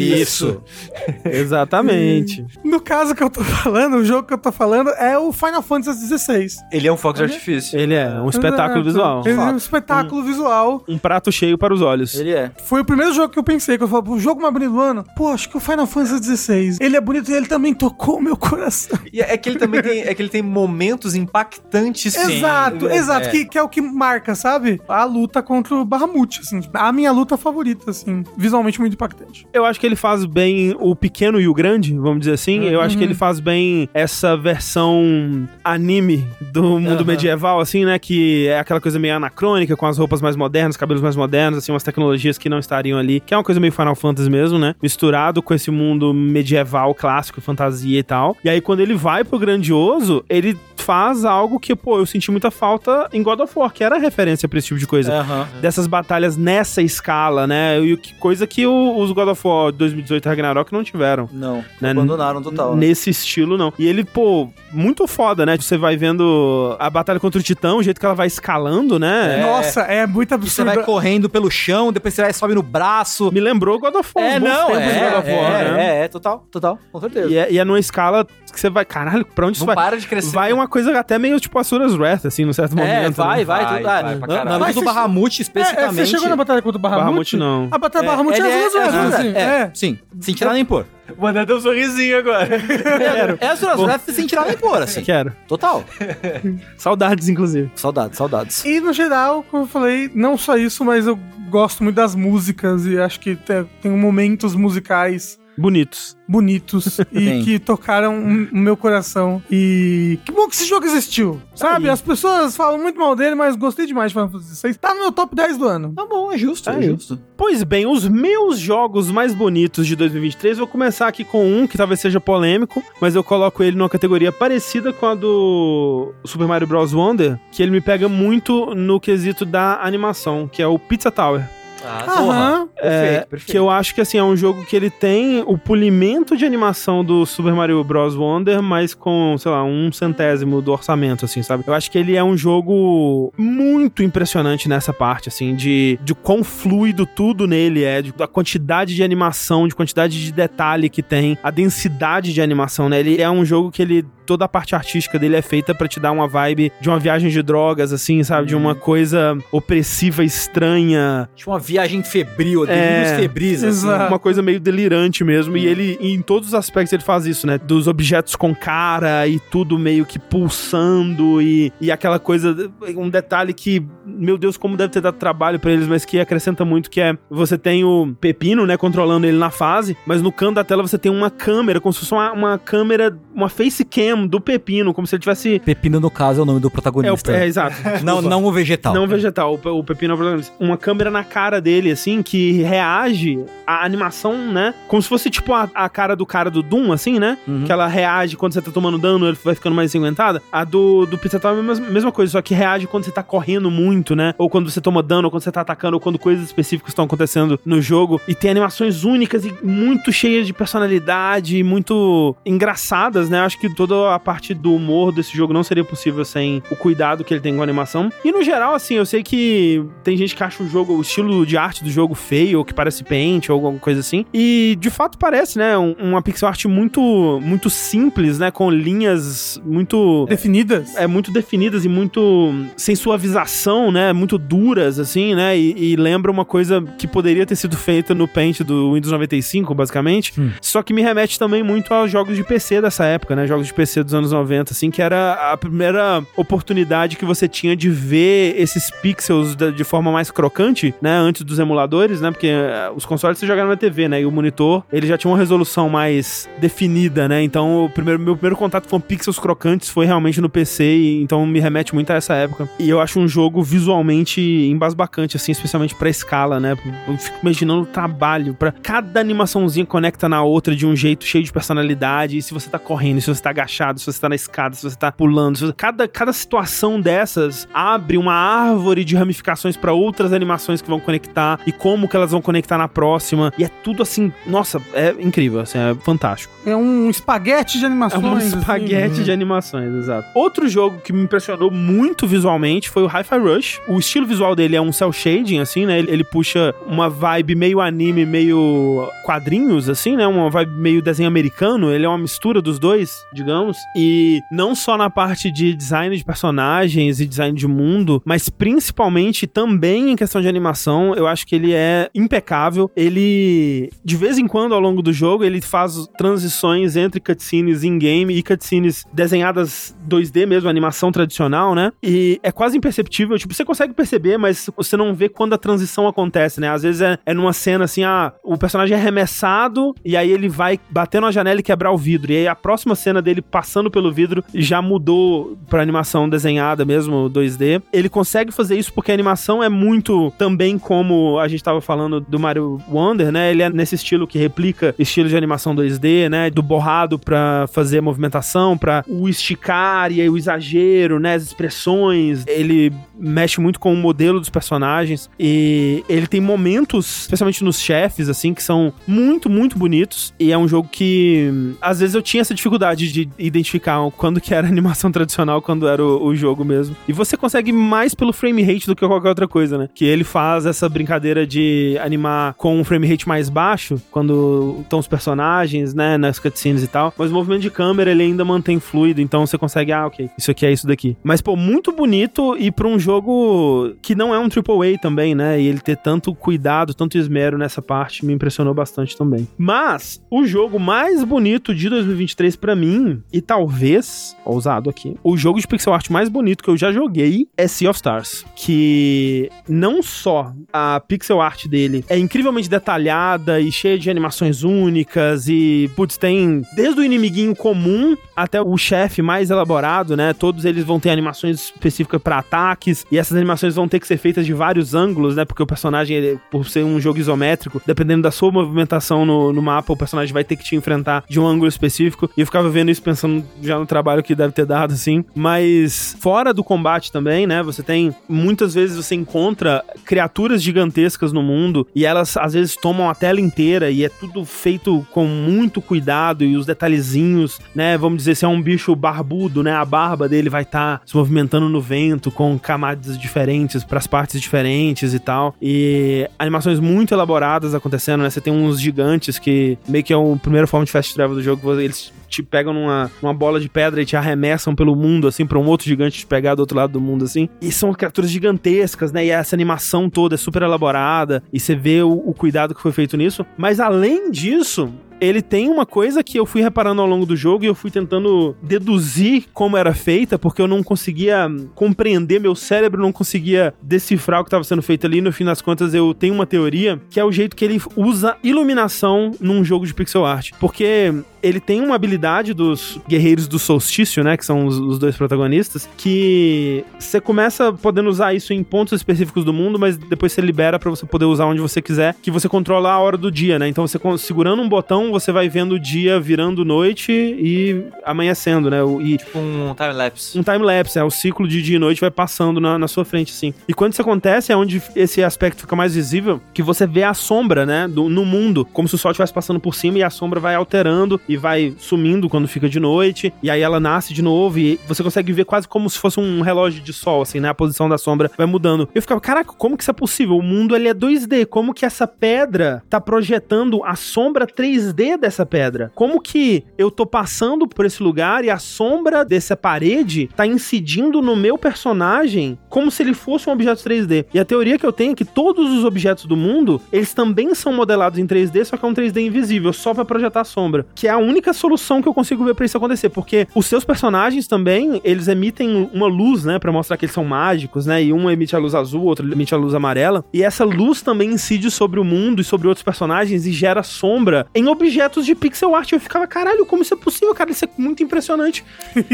Isso. 0.00 0.62
Exatamente. 1.24 2.44
No 2.64 2.80
caso 2.80 3.14
que 3.14 3.22
eu 3.22 3.30
tô 3.30 3.42
falando, 3.42 3.96
o 3.96 4.04
jogo 4.04 4.26
que 4.26 4.34
eu 4.34 4.38
tô 4.38 4.52
falando 4.52 4.90
é 4.90 5.18
o 5.18 5.32
Final 5.32 5.62
Fantasy 5.62 6.06
XVI. 6.06 6.46
Ele 6.72 6.88
é 6.88 6.92
um 6.92 6.96
fogo 6.96 7.14
de 7.14 7.24
artifício. 7.24 7.78
Ele 7.78 7.94
é 7.94 8.08
um 8.20 8.28
espetáculo 8.28 8.84
visual. 8.84 9.22
Ele 9.24 9.38
é 9.38 9.42
um 9.42 9.56
espetáculo 9.56 10.20
um, 10.20 10.24
visual. 10.24 10.84
Um 10.88 10.98
prato 10.98 11.30
cheio 11.30 11.58
para 11.58 11.72
os 11.72 11.82
olhos. 11.82 12.14
Ele 12.14 12.32
é. 12.32 12.50
Foi 12.64 12.80
o 12.80 12.84
primeiro 12.84 13.12
jogo 13.12 13.32
que 13.32 13.38
eu 13.38 13.44
pensei, 13.44 13.76
que 13.76 13.84
eu 13.84 13.88
falei, 13.88 14.10
o 14.10 14.18
jogo 14.18 14.40
mais 14.40 14.52
bonito 14.52 14.72
do 14.72 14.80
ano. 14.80 15.04
Pô, 15.16 15.28
acho 15.28 15.48
que 15.48 15.56
o 15.56 15.60
Final 15.60 15.86
Fantasy 15.86 16.36
XVI. 16.36 16.76
Ele 16.80 16.96
é 16.96 17.00
bonito 17.00 17.30
e 17.30 17.34
ele 17.34 17.46
também 17.46 17.74
tocou 17.74 18.18
o 18.18 18.22
meu 18.22 18.36
coração. 18.36 18.98
E 19.12 19.20
é 19.20 19.36
que 19.36 19.48
ele 19.48 19.58
também 19.58 19.82
tem, 19.82 20.00
é 20.02 20.14
que 20.14 20.22
ele 20.22 20.28
tem 20.28 20.42
momentos 20.42 21.14
impactantes. 21.14 22.16
Exato, 22.16 22.88
sim. 22.88 22.94
exato. 22.94 23.26
É. 23.26 23.30
Que, 23.30 23.44
que 23.44 23.58
é 23.58 23.62
o 23.62 23.68
que 23.68 23.80
marca, 23.80 24.34
sabe? 24.34 24.80
A 24.88 25.04
luta 25.04 25.42
contra 25.42 25.74
o 25.74 25.84
Bahamut, 25.84 26.40
assim. 26.40 26.60
A 26.74 26.92
minha 26.92 27.12
luta 27.12 27.36
favorita, 27.36 27.90
assim. 27.90 28.24
Visualmente 28.36 28.80
muito 28.80 28.94
impactante. 28.94 29.46
Eu 29.52 29.64
acho 29.64 29.78
que 29.80 29.85
ele 29.86 29.96
faz 29.96 30.24
bem 30.24 30.74
o 30.78 30.94
pequeno 30.94 31.40
e 31.40 31.48
o 31.48 31.54
grande, 31.54 31.96
vamos 31.96 32.20
dizer 32.20 32.32
assim. 32.32 32.60
Uhum. 32.60 32.66
Eu 32.66 32.80
acho 32.80 32.96
que 32.96 33.04
ele 33.04 33.14
faz 33.14 33.40
bem 33.40 33.88
essa 33.94 34.36
versão 34.36 35.48
anime 35.64 36.26
do 36.40 36.62
mundo 36.62 37.00
uhum. 37.00 37.06
medieval, 37.06 37.60
assim, 37.60 37.84
né? 37.84 37.98
Que 37.98 38.48
é 38.48 38.58
aquela 38.58 38.80
coisa 38.80 38.98
meio 38.98 39.16
anacrônica, 39.16 39.76
com 39.76 39.86
as 39.86 39.98
roupas 39.98 40.20
mais 40.20 40.36
modernas, 40.36 40.76
cabelos 40.76 41.02
mais 41.02 41.16
modernos, 41.16 41.58
assim, 41.58 41.72
umas 41.72 41.82
tecnologias 41.82 42.38
que 42.38 42.48
não 42.48 42.58
estariam 42.58 42.98
ali. 42.98 43.20
Que 43.20 43.34
é 43.34 43.36
uma 43.36 43.44
coisa 43.44 43.60
meio 43.60 43.72
Final 43.72 43.94
Fantasy 43.94 44.30
mesmo, 44.30 44.58
né? 44.58 44.74
Misturado 44.82 45.42
com 45.42 45.54
esse 45.54 45.70
mundo 45.70 46.12
medieval, 46.12 46.94
clássico, 46.94 47.40
fantasia 47.40 47.98
e 47.98 48.02
tal. 48.02 48.36
E 48.44 48.48
aí, 48.48 48.60
quando 48.60 48.80
ele 48.80 48.94
vai 48.94 49.24
pro 49.24 49.38
grandioso, 49.38 50.24
ele 50.28 50.56
faz 50.76 51.24
algo 51.24 51.58
que, 51.58 51.74
pô, 51.74 51.98
eu 51.98 52.06
senti 52.06 52.30
muita 52.30 52.50
falta 52.50 53.08
em 53.12 53.22
God 53.22 53.40
of 53.40 53.52
War, 53.58 53.72
que 53.72 53.82
era 53.82 53.98
referência 53.98 54.48
pra 54.48 54.58
esse 54.58 54.68
tipo 54.68 54.78
de 54.78 54.86
coisa. 54.86 55.22
Uhum. 55.22 55.60
Dessas 55.60 55.86
batalhas 55.86 56.36
nessa 56.36 56.80
escala, 56.80 57.46
né? 57.46 57.80
E 57.80 57.96
que 57.96 58.14
coisa 58.14 58.46
que 58.46 58.66
o, 58.66 58.98
os 58.98 59.10
God 59.10 59.28
of 59.28 59.46
War 59.46 59.72
2018 59.76 60.26
Ragnarok 60.26 60.72
não 60.72 60.82
tiveram. 60.82 61.28
Não, 61.32 61.64
né? 61.80 61.90
abandonaram 61.90 62.42
total. 62.42 62.74
Né? 62.74 62.88
Nesse 62.88 63.10
estilo, 63.10 63.56
não. 63.56 63.72
E 63.78 63.86
ele, 63.86 64.04
pô, 64.04 64.48
muito 64.72 65.06
foda, 65.06 65.46
né? 65.46 65.56
Você 65.56 65.76
vai 65.76 65.96
vendo 65.96 66.76
a 66.78 66.88
batalha 66.90 67.20
contra 67.20 67.40
o 67.40 67.42
Titã, 67.42 67.74
o 67.74 67.82
jeito 67.82 67.98
que 67.98 68.06
ela 68.06 68.14
vai 68.14 68.26
escalando, 68.26 68.98
né? 68.98 69.40
É. 69.40 69.42
Nossa, 69.42 69.80
é 69.82 70.06
muito 70.06 70.34
absurdo. 70.34 70.70
Você 70.70 70.76
vai 70.76 70.84
correndo 70.84 71.28
pelo 71.28 71.50
chão, 71.50 71.92
depois 71.92 72.14
você 72.14 72.22
vai 72.22 72.32
sobe 72.32 72.54
no 72.54 72.62
braço. 72.62 73.30
Me 73.32 73.40
lembrou 73.40 73.78
God 73.78 73.94
of 73.94 74.12
War. 74.14 74.24
É, 74.24 74.40
não, 74.40 74.70
é, 74.74 75.10
God 75.10 75.18
of 75.18 75.30
War, 75.30 75.52
é, 75.52 75.72
né? 75.72 75.86
é, 75.86 76.04
é, 76.04 76.08
total, 76.08 76.46
total, 76.50 76.78
com 76.92 77.00
certeza. 77.00 77.28
E 77.28 77.36
é, 77.36 77.52
e 77.52 77.58
é 77.58 77.64
numa 77.64 77.78
escala 77.78 78.26
que 78.56 78.60
você 78.60 78.70
vai, 78.70 78.84
caralho, 78.84 79.24
pra 79.24 79.46
onde 79.46 79.58
não 79.58 79.64
isso 79.64 79.66
vai? 79.66 79.76
para 79.76 79.98
de 79.98 80.06
crescer. 80.06 80.32
Vai 80.32 80.52
uma 80.52 80.66
coisa 80.66 80.98
até 80.98 81.18
meio 81.18 81.38
tipo 81.38 81.58
Asuras 81.58 81.94
Wrath, 81.94 82.26
assim, 82.26 82.44
no 82.44 82.52
certo 82.52 82.72
é, 82.72 82.76
momento. 82.76 82.90
É, 82.90 83.10
vai, 83.10 83.38
né? 83.38 83.44
vai, 83.44 83.64
vai, 83.64 83.74
tudo, 83.74 83.82
vai, 83.84 84.16
vai 84.16 84.28
na, 84.28 84.44
na 84.44 84.56
luta 84.56 84.72
do 84.72 84.82
Bahamut, 84.82 85.42
especificamente. 85.42 86.00
É, 86.00 86.04
você 86.04 86.06
chegou 86.06 86.28
na 86.28 86.36
batalha 86.36 86.62
contra 86.62 86.78
o 86.78 86.80
Bahamut? 86.80 87.04
Bahamut, 87.04 87.36
não. 87.36 87.68
A 87.70 87.78
batalha 87.78 88.04
do 88.04 88.10
Bahamut 88.10 88.40
é, 88.40 88.48
é 88.48 88.66
Asuras 88.66 88.94
Wrath, 88.94 89.14
assim. 89.14 89.28
É, 89.28 89.70
sim, 89.74 89.98
sem 90.20 90.34
tirar 90.34 90.54
nem 90.54 90.64
pôr. 90.64 90.86
Vou 91.16 91.32
dar 91.32 91.48
um 91.50 91.60
sorrisinho 91.60 92.18
agora. 92.18 92.58
Quero. 92.58 93.38
É 93.40 93.48
Asuras 93.48 93.78
Wrath 93.78 94.10
sem 94.10 94.26
tirar 94.26 94.46
nem 94.46 94.56
pôr, 94.56 94.82
assim. 94.82 95.02
Quero. 95.02 95.32
Total. 95.46 95.84
saudades, 96.76 97.28
inclusive. 97.28 97.70
Saudades, 97.74 98.16
saudades. 98.16 98.64
E 98.64 98.80
no 98.80 98.92
geral, 98.92 99.44
como 99.50 99.64
eu 99.64 99.68
falei, 99.68 100.10
não 100.14 100.36
só 100.36 100.56
isso, 100.56 100.84
mas 100.84 101.06
eu 101.06 101.18
gosto 101.48 101.84
muito 101.84 101.96
das 101.96 102.14
músicas 102.14 102.86
e 102.86 102.98
acho 102.98 103.20
que 103.20 103.36
tem, 103.36 103.68
tem 103.80 103.92
momentos 103.92 104.54
musicais 104.54 105.38
bonitos. 105.56 106.16
Bonitos 106.28 106.98
e 107.12 107.42
que 107.44 107.58
tocaram 107.58 108.18
o 108.18 108.56
meu 108.56 108.76
coração. 108.76 109.42
E 109.50 110.18
que 110.24 110.32
bom 110.32 110.48
que 110.48 110.54
esse 110.54 110.66
jogo 110.66 110.86
existiu. 110.86 111.40
Sabe? 111.54 111.86
Aí. 111.86 111.90
As 111.90 112.00
pessoas 112.00 112.56
falam 112.56 112.78
muito 112.78 112.98
mal 112.98 113.14
dele, 113.16 113.34
mas 113.34 113.56
gostei 113.56 113.86
demais 113.86 114.10
de 114.10 114.14
Final 114.14 114.30
Fantasy 114.30 114.68
VI. 114.68 114.74
Tá 114.74 114.94
no 114.94 115.00
meu 115.00 115.12
top 115.12 115.34
10 115.34 115.58
do 115.58 115.66
ano. 115.66 115.92
Tá 115.94 116.04
bom, 116.04 116.32
é 116.32 116.38
justo. 116.38 116.68
É, 116.70 116.78
é 116.78 116.82
justo. 116.82 117.18
Pois 117.36 117.62
bem, 117.62 117.86
os 117.86 118.08
meus 118.08 118.58
jogos 118.58 119.10
mais 119.10 119.34
bonitos 119.34 119.86
de 119.86 119.94
2023, 119.96 120.58
vou 120.58 120.66
começar 120.66 121.06
aqui 121.06 121.24
com 121.24 121.46
um 121.46 121.66
que 121.66 121.76
talvez 121.76 122.00
seja 122.00 122.20
polêmico, 122.20 122.82
mas 123.00 123.14
eu 123.14 123.22
coloco 123.22 123.62
ele 123.62 123.76
numa 123.76 123.88
categoria 123.88 124.32
parecida 124.32 124.92
com 124.92 125.06
a 125.06 125.14
do 125.14 126.12
Super 126.24 126.46
Mario 126.46 126.66
Bros. 126.66 126.92
Wonder, 126.92 127.38
que 127.52 127.62
ele 127.62 127.70
me 127.72 127.80
pega 127.80 128.08
muito 128.08 128.74
no 128.74 128.98
quesito 128.98 129.44
da 129.44 129.82
animação, 129.82 130.48
que 130.48 130.62
é 130.62 130.66
o 130.66 130.78
Pizza 130.78 131.10
Tower. 131.10 131.55
Ah, 131.86 132.04
porra. 132.04 132.68
É, 132.76 132.90
perfeito, 132.90 133.28
perfeito. 133.28 133.52
Que 133.52 133.58
eu 133.58 133.70
acho 133.70 133.94
que 133.94 134.00
assim, 134.00 134.18
é 134.18 134.24
um 134.24 134.36
jogo 134.36 134.64
que 134.64 134.74
ele 134.74 134.90
tem 134.90 135.42
o 135.46 135.56
polimento 135.56 136.36
de 136.36 136.44
animação 136.44 137.04
do 137.04 137.24
Super 137.24 137.52
Mario 137.54 137.82
Bros. 137.84 138.16
Wonder, 138.16 138.62
mas 138.62 138.94
com, 138.94 139.36
sei 139.38 139.50
lá, 139.50 139.62
um 139.64 139.92
centésimo 139.92 140.60
do 140.60 140.72
orçamento, 140.72 141.24
assim, 141.24 141.42
sabe? 141.42 141.64
Eu 141.66 141.74
acho 141.74 141.90
que 141.90 141.98
ele 141.98 142.16
é 142.16 142.24
um 142.24 142.36
jogo 142.36 143.32
muito 143.36 144.02
impressionante 144.02 144.68
nessa 144.68 144.92
parte, 144.92 145.28
assim, 145.28 145.54
de, 145.54 145.98
de 146.02 146.14
quão 146.14 146.42
fluido 146.42 147.06
tudo 147.06 147.46
nele 147.46 147.84
é, 147.84 148.02
de, 148.02 148.12
da 148.12 148.26
quantidade 148.26 148.94
de 148.94 149.02
animação, 149.02 149.68
de 149.68 149.74
quantidade 149.74 150.22
de 150.22 150.32
detalhe 150.32 150.88
que 150.88 151.02
tem, 151.02 151.38
a 151.42 151.50
densidade 151.50 152.32
de 152.32 152.40
animação, 152.40 152.88
né? 152.88 153.00
Ele 153.00 153.20
é 153.20 153.30
um 153.30 153.44
jogo 153.44 153.70
que 153.70 153.82
ele 153.82 154.04
toda 154.26 154.44
a 154.44 154.48
parte 154.48 154.74
artística 154.74 155.18
dele 155.18 155.36
é 155.36 155.42
feita 155.42 155.74
para 155.74 155.86
te 155.86 156.00
dar 156.00 156.10
uma 156.10 156.26
vibe 156.26 156.72
de 156.80 156.88
uma 156.88 156.98
viagem 156.98 157.30
de 157.30 157.40
drogas, 157.42 157.92
assim, 157.92 158.22
sabe? 158.24 158.48
De 158.48 158.56
uma 158.56 158.70
uhum. 158.70 158.74
coisa 158.74 159.38
opressiva, 159.52 160.24
estranha. 160.24 161.28
De 161.34 161.46
uma 161.46 161.58
viagem 161.58 161.75
febril, 162.04 162.66
delírios 162.66 163.08
é, 163.08 163.16
febris, 163.16 163.64
assim. 163.64 163.86
Uma 163.86 164.18
coisa 164.18 164.42
meio 164.42 164.60
delirante 164.60 165.24
mesmo. 165.24 165.52
Uhum. 165.52 165.58
E 165.58 165.66
ele, 165.66 165.98
em 166.00 166.20
todos 166.22 166.48
os 166.48 166.54
aspectos, 166.54 166.92
ele 166.92 167.02
faz 167.02 167.26
isso, 167.26 167.46
né? 167.46 167.58
Dos 167.58 167.86
objetos 167.86 168.36
com 168.36 168.54
cara 168.54 169.26
e 169.26 169.38
tudo 169.38 169.78
meio 169.78 170.04
que 170.04 170.18
pulsando 170.18 171.40
e, 171.40 171.72
e 171.80 171.90
aquela 171.90 172.18
coisa. 172.18 172.70
Um 172.96 173.08
detalhe 173.08 173.52
que, 173.52 173.84
meu 174.04 174.38
Deus, 174.38 174.56
como 174.56 174.76
deve 174.76 174.92
ter 174.92 175.00
dado 175.00 175.16
trabalho 175.16 175.58
para 175.58 175.72
eles, 175.72 175.86
mas 175.86 176.04
que 176.04 176.18
acrescenta 176.20 176.64
muito, 176.64 176.90
que 176.90 177.00
é 177.00 177.16
você 177.30 177.58
tem 177.58 177.84
o 177.84 178.14
pepino, 178.20 178.66
né? 178.66 178.76
Controlando 178.76 179.26
ele 179.26 179.38
na 179.38 179.50
fase, 179.50 179.96
mas 180.06 180.22
no 180.22 180.32
canto 180.32 180.56
da 180.56 180.64
tela 180.64 180.82
você 180.82 180.98
tem 180.98 181.10
uma 181.10 181.30
câmera, 181.30 181.80
como 181.80 181.92
se 181.92 182.00
fosse 182.00 182.12
uma, 182.12 182.32
uma 182.32 182.58
câmera, 182.58 183.16
uma 183.34 183.48
face 183.48 183.84
cam 183.84 184.26
do 184.26 184.40
pepino, 184.40 184.92
como 184.94 185.06
se 185.06 185.14
ele 185.14 185.20
tivesse. 185.20 185.60
Pepino, 185.60 186.00
no 186.00 186.10
caso, 186.10 186.40
é 186.40 186.42
o 186.42 186.46
nome 186.46 186.60
do 186.60 186.70
protagonista. 186.70 187.32
É, 187.32 187.38
o, 187.38 187.40
é 187.40 187.46
exato. 187.46 187.76
não, 188.04 188.22
não 188.22 188.44
o 188.44 188.52
vegetal. 188.52 188.94
Não 188.94 189.04
o 189.04 189.06
vegetal, 189.06 189.58
o, 189.62 189.68
o 189.78 189.84
pepino 189.84 190.12
é 190.12 190.14
o 190.14 190.18
protagonista. 190.18 190.54
Uma 190.58 190.76
câmera 190.76 191.10
na 191.10 191.24
cara 191.24 191.60
dele, 191.66 191.90
assim, 191.90 192.22
que 192.22 192.62
reage 192.62 193.44
à 193.66 193.84
animação, 193.84 194.52
né? 194.52 194.72
Como 194.86 195.02
se 195.02 195.08
fosse 195.08 195.28
tipo 195.28 195.52
a, 195.52 195.68
a 195.74 195.88
cara 195.88 196.14
do 196.14 196.24
cara 196.24 196.48
do 196.48 196.62
Doom, 196.62 196.92
assim, 196.92 197.18
né? 197.18 197.36
Uhum. 197.44 197.64
Que 197.64 197.72
ela 197.72 197.88
reage 197.88 198.36
quando 198.36 198.52
você 198.52 198.62
tá 198.62 198.70
tomando 198.70 198.96
dano, 198.96 199.26
ele 199.26 199.36
vai 199.42 199.56
ficando 199.56 199.74
mais 199.74 199.92
ensanguentada. 199.92 200.40
A 200.52 200.62
do, 200.62 201.04
do 201.06 201.18
Pizza 201.18 201.40
Tower 201.40 201.56
é 201.56 201.60
a 201.60 201.62
mesma, 201.64 201.88
mesma 201.88 202.12
coisa, 202.12 202.30
só 202.30 202.40
que 202.40 202.54
reage 202.54 202.86
quando 202.86 203.02
você 203.02 203.10
tá 203.10 203.24
correndo 203.24 203.68
muito, 203.68 204.14
né? 204.14 204.32
Ou 204.38 204.48
quando 204.48 204.70
você 204.70 204.80
toma 204.80 205.02
dano, 205.02 205.24
ou 205.24 205.30
quando 205.32 205.42
você 205.42 205.50
tá 205.50 205.62
atacando, 205.62 205.96
ou 205.96 206.00
quando 206.00 206.20
coisas 206.20 206.44
específicas 206.44 206.92
estão 206.92 207.04
acontecendo 207.04 207.58
no 207.66 207.82
jogo. 207.82 208.20
E 208.28 208.34
tem 208.34 208.52
animações 208.52 209.02
únicas 209.02 209.44
e 209.44 209.52
muito 209.60 210.12
cheias 210.12 210.46
de 210.46 210.52
personalidade, 210.52 211.64
muito 211.64 212.36
engraçadas, 212.46 213.28
né? 213.28 213.40
Acho 213.40 213.58
que 213.58 213.74
toda 213.74 214.14
a 214.14 214.20
parte 214.20 214.54
do 214.54 214.72
humor 214.72 215.10
desse 215.10 215.36
jogo 215.36 215.52
não 215.52 215.64
seria 215.64 215.82
possível 215.82 216.24
sem 216.24 216.62
o 216.70 216.76
cuidado 216.76 217.24
que 217.24 217.34
ele 217.34 217.40
tem 217.40 217.56
com 217.56 217.60
a 217.60 217.64
animação. 217.64 218.08
E 218.24 218.30
no 218.30 218.44
geral, 218.44 218.72
assim, 218.72 218.94
eu 218.94 219.04
sei 219.04 219.24
que 219.24 219.84
tem 220.04 220.16
gente 220.16 220.36
que 220.36 220.44
acha 220.44 220.62
o 220.62 220.68
jogo, 220.68 220.94
o 220.94 221.00
estilo 221.00 221.44
de 221.46 221.56
arte 221.56 221.82
do 221.82 221.90
jogo 221.90 222.14
feio, 222.14 222.58
ou 222.58 222.64
que 222.64 222.74
parece 222.74 223.04
paint, 223.04 223.48
ou 223.48 223.54
alguma 223.54 223.78
coisa 223.78 224.00
assim. 224.00 224.24
E 224.32 224.76
de 224.80 224.90
fato 224.90 225.18
parece, 225.18 225.58
né? 225.58 225.76
Um, 225.78 225.94
uma 225.98 226.22
pixel 226.22 226.48
art 226.48 226.64
muito, 226.66 227.40
muito 227.42 227.70
simples, 227.70 228.38
né? 228.38 228.50
Com 228.50 228.70
linhas 228.70 229.60
muito. 229.64 230.26
Definidas. 230.28 230.96
É, 230.96 231.06
muito 231.06 231.30
definidas 231.30 231.84
e 231.84 231.88
muito. 231.88 232.52
sem 232.76 232.94
suavização, 232.94 233.90
né? 233.90 234.12
Muito 234.12 234.38
duras, 234.38 234.98
assim, 234.98 235.34
né? 235.34 235.56
E, 235.56 235.92
e 235.92 235.96
lembra 235.96 236.30
uma 236.30 236.44
coisa 236.44 236.82
que 236.98 237.06
poderia 237.06 237.46
ter 237.46 237.56
sido 237.56 237.76
feita 237.76 238.14
no 238.14 238.26
Paint 238.26 238.60
do 238.60 238.94
Windows 238.94 239.12
95, 239.12 239.74
basicamente. 239.74 240.38
Hum. 240.38 240.50
Só 240.60 240.82
que 240.82 240.92
me 240.92 241.02
remete 241.02 241.38
também 241.38 241.62
muito 241.62 241.92
aos 241.92 242.10
jogos 242.10 242.36
de 242.36 242.44
PC 242.44 242.80
dessa 242.80 243.04
época, 243.04 243.36
né? 243.36 243.46
Jogos 243.46 243.66
de 243.66 243.74
PC 243.74 244.02
dos 244.02 244.14
anos 244.14 244.32
90, 244.32 244.72
assim, 244.72 244.90
que 244.90 245.00
era 245.00 245.52
a 245.52 245.56
primeira 245.56 246.24
oportunidade 246.36 247.16
que 247.16 247.24
você 247.24 247.48
tinha 247.48 247.76
de 247.76 247.90
ver 247.90 248.54
esses 248.60 248.90
pixels 249.02 249.56
de 249.56 249.84
forma 249.84 250.10
mais 250.10 250.30
crocante, 250.30 250.94
né, 251.00 251.18
antes 251.36 251.44
dos 251.44 251.58
emuladores, 251.58 252.20
né, 252.20 252.30
porque 252.30 252.46
eh, 252.46 252.90
os 252.94 253.04
consoles 253.04 253.38
você 253.38 253.46
jogava 253.46 253.68
na 253.68 253.76
TV, 253.76 254.08
né, 254.08 254.22
e 254.22 254.26
o 254.26 254.30
monitor, 254.30 254.82
ele 254.90 255.06
já 255.06 255.18
tinha 255.18 255.30
uma 255.30 255.36
resolução 255.36 255.88
mais 255.88 256.48
definida, 256.58 257.28
né, 257.28 257.42
então 257.42 257.84
o 257.84 257.90
primeiro, 257.90 258.18
meu 258.18 258.34
primeiro 258.34 258.56
contato 258.56 258.88
com 258.88 258.98
pixels 258.98 259.38
crocantes 259.38 259.90
foi 259.90 260.06
realmente 260.06 260.40
no 260.40 260.48
PC, 260.48 260.84
e, 260.84 261.22
então 261.22 261.44
me 261.46 261.60
remete 261.60 261.94
muito 261.94 262.10
a 262.10 262.16
essa 262.16 262.34
época. 262.34 262.68
E 262.78 262.88
eu 262.88 263.00
acho 263.00 263.20
um 263.20 263.28
jogo 263.28 263.62
visualmente 263.62 264.40
embasbacante, 264.40 265.36
assim, 265.36 265.52
especialmente 265.52 265.94
pra 265.94 266.08
escala, 266.08 266.58
né, 266.58 266.76
eu 267.06 267.18
fico 267.18 267.38
imaginando 267.42 267.82
o 267.82 267.86
trabalho, 267.86 268.54
para 268.54 268.72
cada 268.72 269.20
animaçãozinha 269.20 269.84
conecta 269.84 270.28
na 270.28 270.42
outra 270.42 270.74
de 270.74 270.86
um 270.86 270.96
jeito 270.96 271.24
cheio 271.24 271.44
de 271.44 271.52
personalidade, 271.52 272.38
e 272.38 272.42
se 272.42 272.54
você 272.54 272.70
tá 272.70 272.78
correndo, 272.78 273.20
se 273.20 273.28
você 273.28 273.42
tá 273.42 273.50
agachado, 273.50 274.00
se 274.00 274.06
você 274.06 274.20
tá 274.20 274.28
na 274.28 274.34
escada, 274.34 274.74
se 274.74 274.82
você 274.82 274.96
tá 274.96 275.12
pulando. 275.12 275.58
Você... 275.58 275.72
Cada, 275.72 276.08
cada 276.08 276.32
situação 276.32 277.00
dessas 277.00 277.68
abre 277.74 278.16
uma 278.16 278.32
árvore 278.32 279.04
de 279.04 279.16
ramificações 279.16 279.76
para 279.76 279.92
outras 279.92 280.32
animações 280.32 280.80
que 280.80 280.88
vão 280.88 281.00
conectar 281.00 281.25
e 281.66 281.72
como 281.72 282.08
que 282.08 282.16
elas 282.16 282.30
vão 282.30 282.40
conectar 282.40 282.78
na 282.78 282.88
próxima. 282.88 283.52
E 283.58 283.64
é 283.64 283.68
tudo 283.68 284.02
assim, 284.02 284.32
nossa, 284.46 284.80
é 284.92 285.14
incrível, 285.18 285.60
assim, 285.60 285.78
é 285.78 285.94
fantástico. 285.94 286.52
É 286.64 286.76
um 286.76 287.08
espaguete 287.08 287.78
de 287.78 287.86
animações. 287.86 288.22
É 288.22 288.26
um 288.26 288.36
assim. 288.36 288.58
espaguete 288.58 289.12
assim. 289.12 289.22
de 289.22 289.32
animações, 289.32 289.94
exato. 289.94 290.28
Outro 290.34 290.68
jogo 290.68 290.98
que 290.98 291.12
me 291.12 291.22
impressionou 291.22 291.70
muito 291.70 292.26
visualmente 292.26 292.90
foi 292.90 293.02
o 293.02 293.06
Hi-Fi 293.06 293.38
Rush. 293.38 293.80
O 293.88 293.98
estilo 293.98 294.26
visual 294.26 294.54
dele 294.54 294.76
é 294.76 294.80
um 294.80 294.92
cel 294.92 295.12
shading, 295.12 295.58
assim, 295.58 295.86
né? 295.86 295.98
Ele, 295.98 296.10
ele 296.10 296.24
puxa 296.24 296.74
uma 296.86 297.08
vibe 297.08 297.54
meio 297.54 297.80
anime, 297.80 298.26
meio 298.26 299.08
quadrinhos, 299.24 299.88
assim, 299.88 300.16
né? 300.16 300.26
Uma 300.26 300.50
vibe 300.50 300.72
meio 300.72 301.02
desenho 301.02 301.28
americano. 301.28 301.90
Ele 301.90 302.04
é 302.04 302.08
uma 302.08 302.18
mistura 302.18 302.60
dos 302.60 302.78
dois, 302.78 303.10
digamos 303.32 303.76
e 303.94 304.42
não 304.50 304.74
só 304.74 304.96
na 304.96 305.08
parte 305.08 305.50
de 305.50 305.74
design 305.74 306.16
de 306.16 306.24
personagens 306.24 307.20
e 307.20 307.26
design 307.26 307.56
de 307.56 307.66
mundo, 307.66 308.22
mas 308.24 308.48
principalmente 308.48 309.46
também 309.46 310.10
em 310.10 310.16
questão 310.16 310.40
de 310.40 310.48
animação, 310.48 311.14
eu 311.16 311.26
acho 311.26 311.46
que 311.46 311.54
ele 311.54 311.72
é 311.72 312.10
impecável. 312.14 312.90
Ele, 312.96 313.90
de 314.04 314.16
vez 314.16 314.38
em 314.38 314.46
quando, 314.46 314.74
ao 314.74 314.80
longo 314.80 315.02
do 315.02 315.12
jogo, 315.12 315.44
ele 315.44 315.60
faz 315.60 316.06
transições 316.18 316.96
entre 316.96 317.20
cutscenes 317.20 317.82
in-game 317.82 318.34
e 318.34 318.42
cutscenes 318.42 319.04
desenhadas 319.12 319.96
2D 320.08 320.46
mesmo, 320.46 320.68
animação 320.68 321.10
tradicional, 321.10 321.74
né? 321.74 321.92
E 322.02 322.38
é 322.42 322.52
quase 322.52 322.76
imperceptível, 322.76 323.38
tipo, 323.38 323.54
você 323.54 323.64
consegue 323.64 323.94
perceber, 323.94 324.36
mas 324.38 324.70
você 324.76 324.96
não 324.96 325.14
vê 325.14 325.28
quando 325.28 325.54
a 325.54 325.58
transição 325.58 326.06
acontece, 326.06 326.60
né? 326.60 326.70
Às 326.70 326.82
vezes 326.82 327.00
é, 327.00 327.18
é 327.24 327.34
numa 327.34 327.52
cena 327.52 327.84
assim, 327.84 328.04
ah, 328.04 328.32
o 328.44 328.56
personagem 328.56 328.96
é 328.96 329.00
arremessado 329.00 329.94
e 330.04 330.16
aí 330.16 330.30
ele 330.30 330.48
vai 330.48 330.78
bater 330.90 331.20
na 331.20 331.30
janela 331.30 331.60
e 331.60 331.62
quebrar 331.62 331.92
o 331.92 331.98
vidro. 331.98 332.32
E 332.32 332.36
aí 332.36 332.48
a 332.48 332.54
próxima 332.54 332.94
cena 332.94 333.20
dele 333.20 333.42
passando 333.42 333.90
pelo 333.90 334.12
vidro 334.12 334.44
já 334.54 334.80
mudou 334.80 335.56
pra 335.68 335.82
animação 335.82 336.28
desenhada 336.28 336.84
mesmo, 336.84 337.30
2D. 337.30 337.82
Ele 337.92 338.08
consegue 338.08 338.52
fazer 338.52 338.78
isso 338.78 338.92
porque 338.92 339.10
a 339.10 339.14
animação 339.14 339.62
é 339.62 339.68
muito 339.68 340.32
também 340.38 340.78
como 340.78 341.05
a 341.40 341.48
gente 341.48 341.62
tava 341.62 341.80
falando 341.80 342.20
do 342.20 342.38
Mario 342.38 342.80
Wonder, 342.88 343.32
né? 343.32 343.50
Ele 343.50 343.62
é 343.62 343.70
nesse 343.70 343.94
estilo 343.94 344.26
que 344.26 344.38
replica 344.38 344.94
estilo 344.98 345.28
de 345.28 345.36
animação 345.36 345.74
2D, 345.74 346.28
né? 346.28 346.50
Do 346.50 346.62
borrado 346.62 347.18
pra 347.18 347.66
fazer 347.72 348.00
movimentação, 348.00 348.76
pra 348.76 349.04
o 349.08 349.28
esticar 349.28 350.12
e 350.12 350.28
o 350.28 350.36
exagero, 350.36 351.18
né? 351.18 351.34
As 351.34 351.42
expressões. 351.42 352.44
Ele 352.46 352.92
mexe 353.18 353.60
muito 353.60 353.80
com 353.80 353.92
o 353.92 353.96
modelo 353.96 354.40
dos 354.40 354.50
personagens 354.50 355.30
e 355.38 356.04
ele 356.08 356.26
tem 356.26 356.40
momentos, 356.40 357.22
especialmente 357.22 357.64
nos 357.64 357.80
chefes, 357.80 358.28
assim, 358.28 358.54
que 358.54 358.62
são 358.62 358.92
muito, 359.06 359.48
muito 359.48 359.78
bonitos. 359.78 360.34
E 360.38 360.52
é 360.52 360.58
um 360.58 360.68
jogo 360.68 360.88
que, 360.90 361.74
às 361.80 362.00
vezes, 362.00 362.14
eu 362.14 362.22
tinha 362.22 362.40
essa 362.40 362.54
dificuldade 362.54 363.10
de 363.10 363.28
identificar 363.38 363.98
quando 364.16 364.40
que 364.40 364.54
era 364.54 364.66
animação 364.68 365.10
tradicional, 365.10 365.62
quando 365.62 365.88
era 365.88 366.04
o, 366.04 366.26
o 366.26 366.36
jogo 366.36 366.64
mesmo. 366.64 366.96
E 367.08 367.12
você 367.12 367.36
consegue 367.36 367.72
mais 367.72 368.14
pelo 368.14 368.32
frame 368.32 368.62
rate 368.62 368.86
do 368.86 368.94
que 368.94 369.06
qualquer 369.06 369.28
outra 369.28 369.48
coisa, 369.48 369.78
né? 369.78 369.88
Que 369.94 370.04
ele 370.04 370.24
faz 370.24 370.66
essa 370.66 370.88
brincadeira 370.88 371.46
de 371.46 371.96
animar 372.02 372.54
com 372.54 372.78
um 372.78 372.84
frame 372.84 373.06
rate 373.06 373.28
mais 373.28 373.48
baixo, 373.48 374.00
quando 374.10 374.78
estão 374.80 374.98
os 374.98 375.08
personagens, 375.08 375.94
né, 375.94 376.16
nas 376.16 376.38
cutscenes 376.38 376.82
e 376.82 376.86
tal. 376.86 377.12
Mas 377.16 377.30
o 377.30 377.34
movimento 377.34 377.62
de 377.62 377.70
câmera 377.70 378.10
ele 378.10 378.22
ainda 378.22 378.44
mantém 378.44 378.78
fluido, 378.80 379.20
então 379.20 379.46
você 379.46 379.56
consegue, 379.58 379.92
ah, 379.92 380.06
ok, 380.06 380.30
isso 380.36 380.50
aqui 380.50 380.66
é 380.66 380.72
isso 380.72 380.86
daqui. 380.86 381.16
Mas, 381.22 381.40
pô, 381.40 381.56
muito 381.56 381.92
bonito 381.92 382.56
e 382.58 382.70
pra 382.70 382.86
um 382.86 382.98
jogo 383.06 383.94
que 384.02 384.16
não 384.16 384.34
é 384.34 384.38
um 384.38 384.48
AAA 384.48 384.98
também, 385.00 385.32
né? 385.32 385.60
E 385.60 385.66
ele 385.66 385.78
ter 385.78 385.96
tanto 385.96 386.34
cuidado, 386.34 386.92
tanto 386.92 387.16
esmero 387.16 387.56
nessa 387.56 387.80
parte 387.80 388.26
me 388.26 388.32
impressionou 388.32 388.74
bastante 388.74 389.16
também. 389.16 389.46
Mas 389.56 390.20
o 390.28 390.44
jogo 390.44 390.80
mais 390.80 391.22
bonito 391.22 391.72
de 391.72 391.88
2023 391.88 392.56
para 392.56 392.74
mim, 392.74 393.22
e 393.32 393.40
talvez, 393.40 394.36
ousado 394.44 394.90
aqui, 394.90 395.14
o 395.22 395.36
jogo 395.36 395.60
de 395.60 395.68
pixel 395.68 395.94
art 395.94 396.10
mais 396.10 396.28
bonito 396.28 396.64
que 396.64 396.70
eu 396.70 396.76
já 396.76 396.90
joguei 396.90 397.46
é 397.56 397.68
Sea 397.68 397.90
of 397.90 397.96
Stars, 397.96 398.44
que 398.56 399.50
não 399.68 400.02
só 400.02 400.52
a 400.72 401.00
pixel 401.00 401.40
art 401.40 401.66
dele 401.66 402.04
é 402.08 402.18
incrivelmente 402.18 402.68
detalhada 402.68 403.60
e 403.60 403.70
cheia 403.70 403.98
de 403.98 404.10
animações 404.10 404.64
únicas 404.64 405.46
e 405.48 405.88
putz, 405.94 406.16
tem 406.16 406.62
desde 406.74 407.00
o 407.00 407.04
inimiguinho 407.04 407.54
comum 407.54 408.16
até 408.34 408.60
o 408.60 408.76
chefe 408.76 409.22
mais 409.22 409.50
elaborado, 409.50 410.16
né? 410.16 410.32
Todos 410.32 410.64
eles 410.64 410.84
vão 410.84 410.98
ter 410.98 411.10
animações 411.10 411.66
específicas 411.66 412.20
para 412.20 412.38
ataques 412.38 412.95
e 413.10 413.18
essas 413.18 413.36
animações 413.36 413.74
vão 413.74 413.88
ter 413.88 414.00
que 414.00 414.06
ser 414.06 414.16
feitas 414.16 414.46
de 414.46 414.52
vários 414.52 414.94
ângulos, 414.94 415.36
né? 415.36 415.44
Porque 415.44 415.62
o 415.62 415.66
personagem, 415.66 416.16
ele, 416.16 416.40
por 416.50 416.66
ser 416.68 416.84
um 416.84 417.00
jogo 417.00 417.18
isométrico, 417.18 417.82
dependendo 417.86 418.22
da 418.22 418.30
sua 418.30 418.50
movimentação 418.50 419.24
no, 419.24 419.52
no 419.52 419.62
mapa, 419.62 419.92
o 419.92 419.96
personagem 419.96 420.32
vai 420.32 420.44
ter 420.44 420.56
que 420.56 420.64
te 420.64 420.76
enfrentar 420.76 421.24
de 421.28 421.38
um 421.40 421.46
ângulo 421.46 421.68
específico. 421.68 422.30
E 422.36 422.40
eu 422.40 422.46
ficava 422.46 422.68
vendo 422.68 422.90
isso 422.90 423.02
pensando 423.02 423.44
já 423.62 423.78
no 423.78 423.86
trabalho 423.86 424.22
que 424.22 424.34
deve 424.34 424.52
ter 424.52 424.66
dado, 424.66 424.92
assim. 424.92 425.24
Mas 425.34 426.16
fora 426.20 426.52
do 426.54 426.64
combate 426.64 427.12
também, 427.12 427.46
né? 427.46 427.62
Você 427.62 427.82
tem. 427.82 428.14
Muitas 428.28 428.74
vezes 428.74 428.96
você 428.96 429.14
encontra 429.14 429.84
criaturas 430.04 430.62
gigantescas 430.62 431.32
no 431.32 431.42
mundo 431.42 431.86
e 431.94 432.04
elas 432.04 432.36
às 432.36 432.52
vezes 432.54 432.76
tomam 432.76 433.10
a 433.10 433.14
tela 433.14 433.40
inteira 433.40 433.90
e 433.90 434.04
é 434.04 434.08
tudo 434.08 434.44
feito 434.44 435.06
com 435.12 435.26
muito 435.26 435.80
cuidado 435.80 436.44
e 436.44 436.56
os 436.56 436.66
detalhezinhos, 436.66 437.60
né? 437.74 437.96
Vamos 437.96 438.18
dizer, 438.18 438.34
se 438.34 438.44
é 438.44 438.48
um 438.48 438.60
bicho 438.60 438.94
barbudo, 438.94 439.62
né? 439.62 439.72
A 439.72 439.84
barba 439.84 440.28
dele 440.28 440.48
vai 440.48 440.62
estar 440.62 440.98
tá 440.98 441.04
se 441.04 441.16
movimentando 441.16 441.68
no 441.68 441.80
vento 441.80 442.30
com 442.30 442.58
camadas 442.58 442.85
diferentes 442.94 443.84
para 443.84 443.98
as 443.98 444.06
partes 444.06 444.40
diferentes 444.40 445.14
e 445.14 445.18
tal. 445.18 445.54
E 445.60 446.28
animações 446.38 446.78
muito 446.78 447.14
elaboradas 447.14 447.74
acontecendo, 447.74 448.22
né? 448.22 448.30
Você 448.30 448.40
tem 448.40 448.52
uns 448.52 448.80
gigantes 448.80 449.38
que 449.38 449.78
meio 449.88 450.04
que 450.04 450.12
é 450.12 450.16
o 450.16 450.36
primeiro 450.36 450.66
forma 450.66 450.84
de 450.84 450.92
fast 450.92 451.14
travel 451.14 451.36
do 451.36 451.42
jogo, 451.42 451.80
eles 451.80 452.12
te 452.28 452.42
pegam 452.42 452.72
numa, 452.72 453.10
numa 453.22 453.32
bola 453.32 453.60
de 453.60 453.68
pedra 453.68 454.02
e 454.02 454.04
te 454.04 454.16
arremessam 454.16 454.74
pelo 454.74 454.94
mundo, 454.94 455.28
assim, 455.28 455.46
pra 455.46 455.58
um 455.58 455.66
outro 455.66 455.86
gigante 455.86 456.18
te 456.18 456.26
pegar 456.26 456.54
do 456.54 456.60
outro 456.60 456.76
lado 456.76 456.92
do 456.92 457.00
mundo, 457.00 457.24
assim. 457.24 457.48
E 457.60 457.70
são 457.70 457.92
criaturas 457.92 458.30
gigantescas, 458.30 459.12
né? 459.12 459.24
E 459.24 459.30
essa 459.30 459.54
animação 459.54 460.10
toda 460.10 460.34
é 460.34 460.38
super 460.38 460.62
elaborada. 460.62 461.42
E 461.52 461.60
você 461.60 461.74
vê 461.74 462.02
o, 462.02 462.12
o 462.12 462.34
cuidado 462.34 462.74
que 462.74 462.80
foi 462.80 462.92
feito 462.92 463.16
nisso. 463.16 463.46
Mas 463.56 463.80
além 463.80 464.30
disso, 464.30 464.92
ele 465.20 465.42
tem 465.42 465.68
uma 465.68 465.86
coisa 465.86 466.22
que 466.22 466.38
eu 466.38 466.46
fui 466.46 466.60
reparando 466.60 467.00
ao 467.00 467.06
longo 467.06 467.26
do 467.26 467.36
jogo 467.36 467.64
e 467.64 467.66
eu 467.66 467.74
fui 467.74 467.90
tentando 467.90 468.56
deduzir 468.62 469.46
como 469.52 469.76
era 469.76 469.94
feita, 469.94 470.38
porque 470.38 470.60
eu 470.60 470.68
não 470.68 470.82
conseguia 470.82 471.48
compreender, 471.74 472.40
meu 472.40 472.54
cérebro 472.54 473.00
não 473.00 473.12
conseguia 473.12 473.74
decifrar 473.82 474.40
o 474.40 474.44
que 474.44 474.48
estava 474.48 474.64
sendo 474.64 474.82
feito 474.82 475.06
ali. 475.06 475.20
No 475.20 475.32
fim 475.32 475.44
das 475.44 475.62
contas, 475.62 475.94
eu 475.94 476.14
tenho 476.14 476.34
uma 476.34 476.46
teoria 476.46 477.00
que 477.10 477.20
é 477.20 477.24
o 477.24 477.32
jeito 477.32 477.56
que 477.56 477.64
ele 477.64 477.80
usa 477.96 478.36
iluminação 478.42 479.32
num 479.40 479.64
jogo 479.64 479.86
de 479.86 479.94
pixel 479.94 480.24
art. 480.24 480.52
Porque 480.60 481.12
ele 481.46 481.60
tem 481.60 481.80
uma 481.80 481.94
habilidade 481.94 482.52
dos 482.52 482.98
guerreiros 483.08 483.46
do 483.46 483.58
solstício, 483.58 484.24
né? 484.24 484.36
Que 484.36 484.44
são 484.44 484.66
os, 484.66 484.78
os 484.78 484.98
dois 484.98 485.16
protagonistas, 485.16 485.88
que 485.96 486.84
você 486.98 487.20
começa 487.20 487.72
podendo 487.72 488.08
usar 488.08 488.34
isso 488.34 488.52
em 488.52 488.62
pontos 488.62 488.92
específicos 488.92 489.44
do 489.44 489.52
mundo, 489.52 489.78
mas 489.78 489.96
depois 489.96 490.32
você 490.32 490.40
libera 490.40 490.78
para 490.78 490.90
você 490.90 491.06
poder 491.06 491.24
usar 491.24 491.46
onde 491.46 491.60
você 491.60 491.80
quiser, 491.80 492.16
que 492.20 492.30
você 492.30 492.48
controla 492.48 492.90
a 492.90 492.98
hora 492.98 493.16
do 493.16 493.30
dia, 493.30 493.58
né? 493.58 493.68
Então 493.68 493.86
você 493.86 493.98
segurando 494.18 494.62
um 494.62 494.68
botão, 494.68 495.10
você 495.10 495.30
vai 495.30 495.48
vendo 495.48 495.72
o 495.72 495.78
dia 495.78 496.18
virando 496.18 496.64
noite 496.64 497.12
e 497.12 497.84
amanhecendo, 498.04 498.70
né? 498.70 498.78
E, 499.00 499.18
tipo 499.18 499.38
um 499.38 499.74
time-lapse. 499.74 500.38
Um 500.38 500.42
time-lapse, 500.42 500.98
é. 500.98 501.04
O 501.04 501.10
ciclo 501.10 501.46
de 501.46 501.62
dia 501.62 501.76
e 501.76 501.78
noite 501.78 502.00
vai 502.00 502.10
passando 502.10 502.60
na, 502.60 502.78
na 502.78 502.88
sua 502.88 503.04
frente, 503.04 503.32
assim. 503.32 503.54
E 503.68 503.74
quando 503.74 503.92
isso 503.92 504.02
acontece, 504.02 504.52
é 504.52 504.56
onde 504.56 504.82
esse 504.94 505.22
aspecto 505.22 505.62
fica 505.62 505.76
mais 505.76 505.94
visível, 505.94 506.40
que 506.52 506.62
você 506.62 506.86
vê 506.86 507.04
a 507.04 507.14
sombra, 507.14 507.64
né? 507.64 507.86
Do, 507.86 508.08
no 508.08 508.24
mundo, 508.24 508.64
como 508.64 508.88
se 508.88 508.94
o 508.94 508.98
sol 508.98 509.12
estivesse 509.12 509.32
passando 509.32 509.60
por 509.60 509.74
cima 509.74 509.98
e 509.98 510.02
a 510.02 510.10
sombra 510.10 510.40
vai 510.40 510.54
alterando 510.54 511.20
e 511.28 511.35
vai 511.36 511.74
sumindo 511.78 512.28
quando 512.28 512.48
fica 512.48 512.68
de 512.68 512.80
noite, 512.80 513.32
e 513.42 513.50
aí 513.50 513.60
ela 513.60 513.80
nasce 513.80 514.14
de 514.14 514.22
novo, 514.22 514.58
e 514.58 514.78
você 514.86 515.02
consegue 515.02 515.32
ver 515.32 515.44
quase 515.44 515.68
como 515.68 515.88
se 515.88 515.98
fosse 515.98 516.18
um 516.20 516.40
relógio 516.40 516.82
de 516.82 516.92
sol, 516.92 517.22
assim, 517.22 517.40
né? 517.40 517.48
A 517.48 517.54
posição 517.54 517.88
da 517.88 517.98
sombra 517.98 518.30
vai 518.36 518.46
mudando. 518.46 518.88
Eu 518.94 519.02
ficava, 519.02 519.20
caraca, 519.20 519.52
como 519.52 519.76
que 519.76 519.82
isso 519.82 519.90
é 519.90 519.94
possível? 519.94 520.36
O 520.36 520.42
mundo 520.42 520.74
ele 520.74 520.88
é 520.88 520.94
2D, 520.94 521.46
como 521.46 521.74
que 521.74 521.84
essa 521.84 522.06
pedra 522.06 522.82
tá 522.88 523.00
projetando 523.00 523.82
a 523.84 523.94
sombra 523.94 524.46
3D 524.46 525.18
dessa 525.18 525.44
pedra? 525.44 525.90
Como 525.94 526.20
que 526.20 526.64
eu 526.78 526.90
tô 526.90 527.06
passando 527.06 527.66
por 527.66 527.84
esse 527.84 528.02
lugar 528.02 528.44
e 528.44 528.50
a 528.50 528.58
sombra 528.58 529.24
dessa 529.24 529.56
parede 529.56 530.28
tá 530.34 530.46
incidindo 530.46 531.20
no 531.22 531.36
meu 531.36 531.58
personagem 531.58 532.58
como 532.68 532.90
se 532.90 533.02
ele 533.02 533.14
fosse 533.14 533.48
um 533.48 533.52
objeto 533.52 533.82
3D? 533.82 534.26
E 534.32 534.38
a 534.38 534.44
teoria 534.44 534.78
que 534.78 534.86
eu 534.86 534.92
tenho 534.92 535.12
é 535.12 535.14
que 535.14 535.24
todos 535.24 535.72
os 535.72 535.84
objetos 535.84 536.26
do 536.26 536.36
mundo, 536.36 536.80
eles 536.92 537.14
também 537.14 537.54
são 537.54 537.72
modelados 537.72 538.18
em 538.18 538.26
3D, 538.26 538.64
só 538.64 538.76
que 538.76 538.84
é 538.84 538.88
um 538.88 538.94
3D 538.94 539.26
invisível, 539.26 539.72
só 539.72 539.94
para 539.94 540.04
projetar 540.04 540.42
a 540.42 540.44
sombra, 540.44 540.86
que 540.94 541.08
é 541.08 541.10
a 541.10 541.18
única 541.26 541.52
solução 541.52 542.00
que 542.00 542.08
eu 542.08 542.14
consigo 542.14 542.44
ver 542.44 542.54
para 542.54 542.64
isso 542.64 542.76
acontecer, 542.76 543.08
porque 543.08 543.46
os 543.54 543.66
seus 543.66 543.84
personagens 543.84 544.46
também, 544.46 545.00
eles 545.04 545.28
emitem 545.28 545.90
uma 545.92 546.06
luz, 546.06 546.44
né, 546.44 546.58
para 546.58 546.72
mostrar 546.72 546.96
que 546.96 547.04
eles 547.04 547.14
são 547.14 547.24
mágicos, 547.24 547.86
né, 547.86 548.02
e 548.02 548.12
um 548.12 548.30
emite 548.30 548.54
a 548.54 548.58
luz 548.58 548.74
azul, 548.74 549.04
outro 549.04 549.30
emite 549.30 549.54
a 549.54 549.58
luz 549.58 549.74
amarela, 549.74 550.24
e 550.32 550.42
essa 550.42 550.64
luz 550.64 551.02
também 551.02 551.30
incide 551.30 551.70
sobre 551.70 551.98
o 552.00 552.04
mundo 552.04 552.40
e 552.40 552.44
sobre 552.44 552.68
outros 552.68 552.82
personagens 552.82 553.46
e 553.46 553.52
gera 553.52 553.82
sombra 553.82 554.46
em 554.54 554.68
objetos 554.68 555.24
de 555.24 555.34
pixel 555.34 555.74
art. 555.74 555.92
Eu 555.92 556.00
ficava, 556.00 556.26
caralho, 556.26 556.66
como 556.66 556.82
isso 556.82 556.94
é 556.94 556.96
possível, 556.96 557.34
cara? 557.34 557.50
Isso 557.50 557.64
é 557.64 557.68
muito 557.78 558.02
impressionante. 558.02 558.64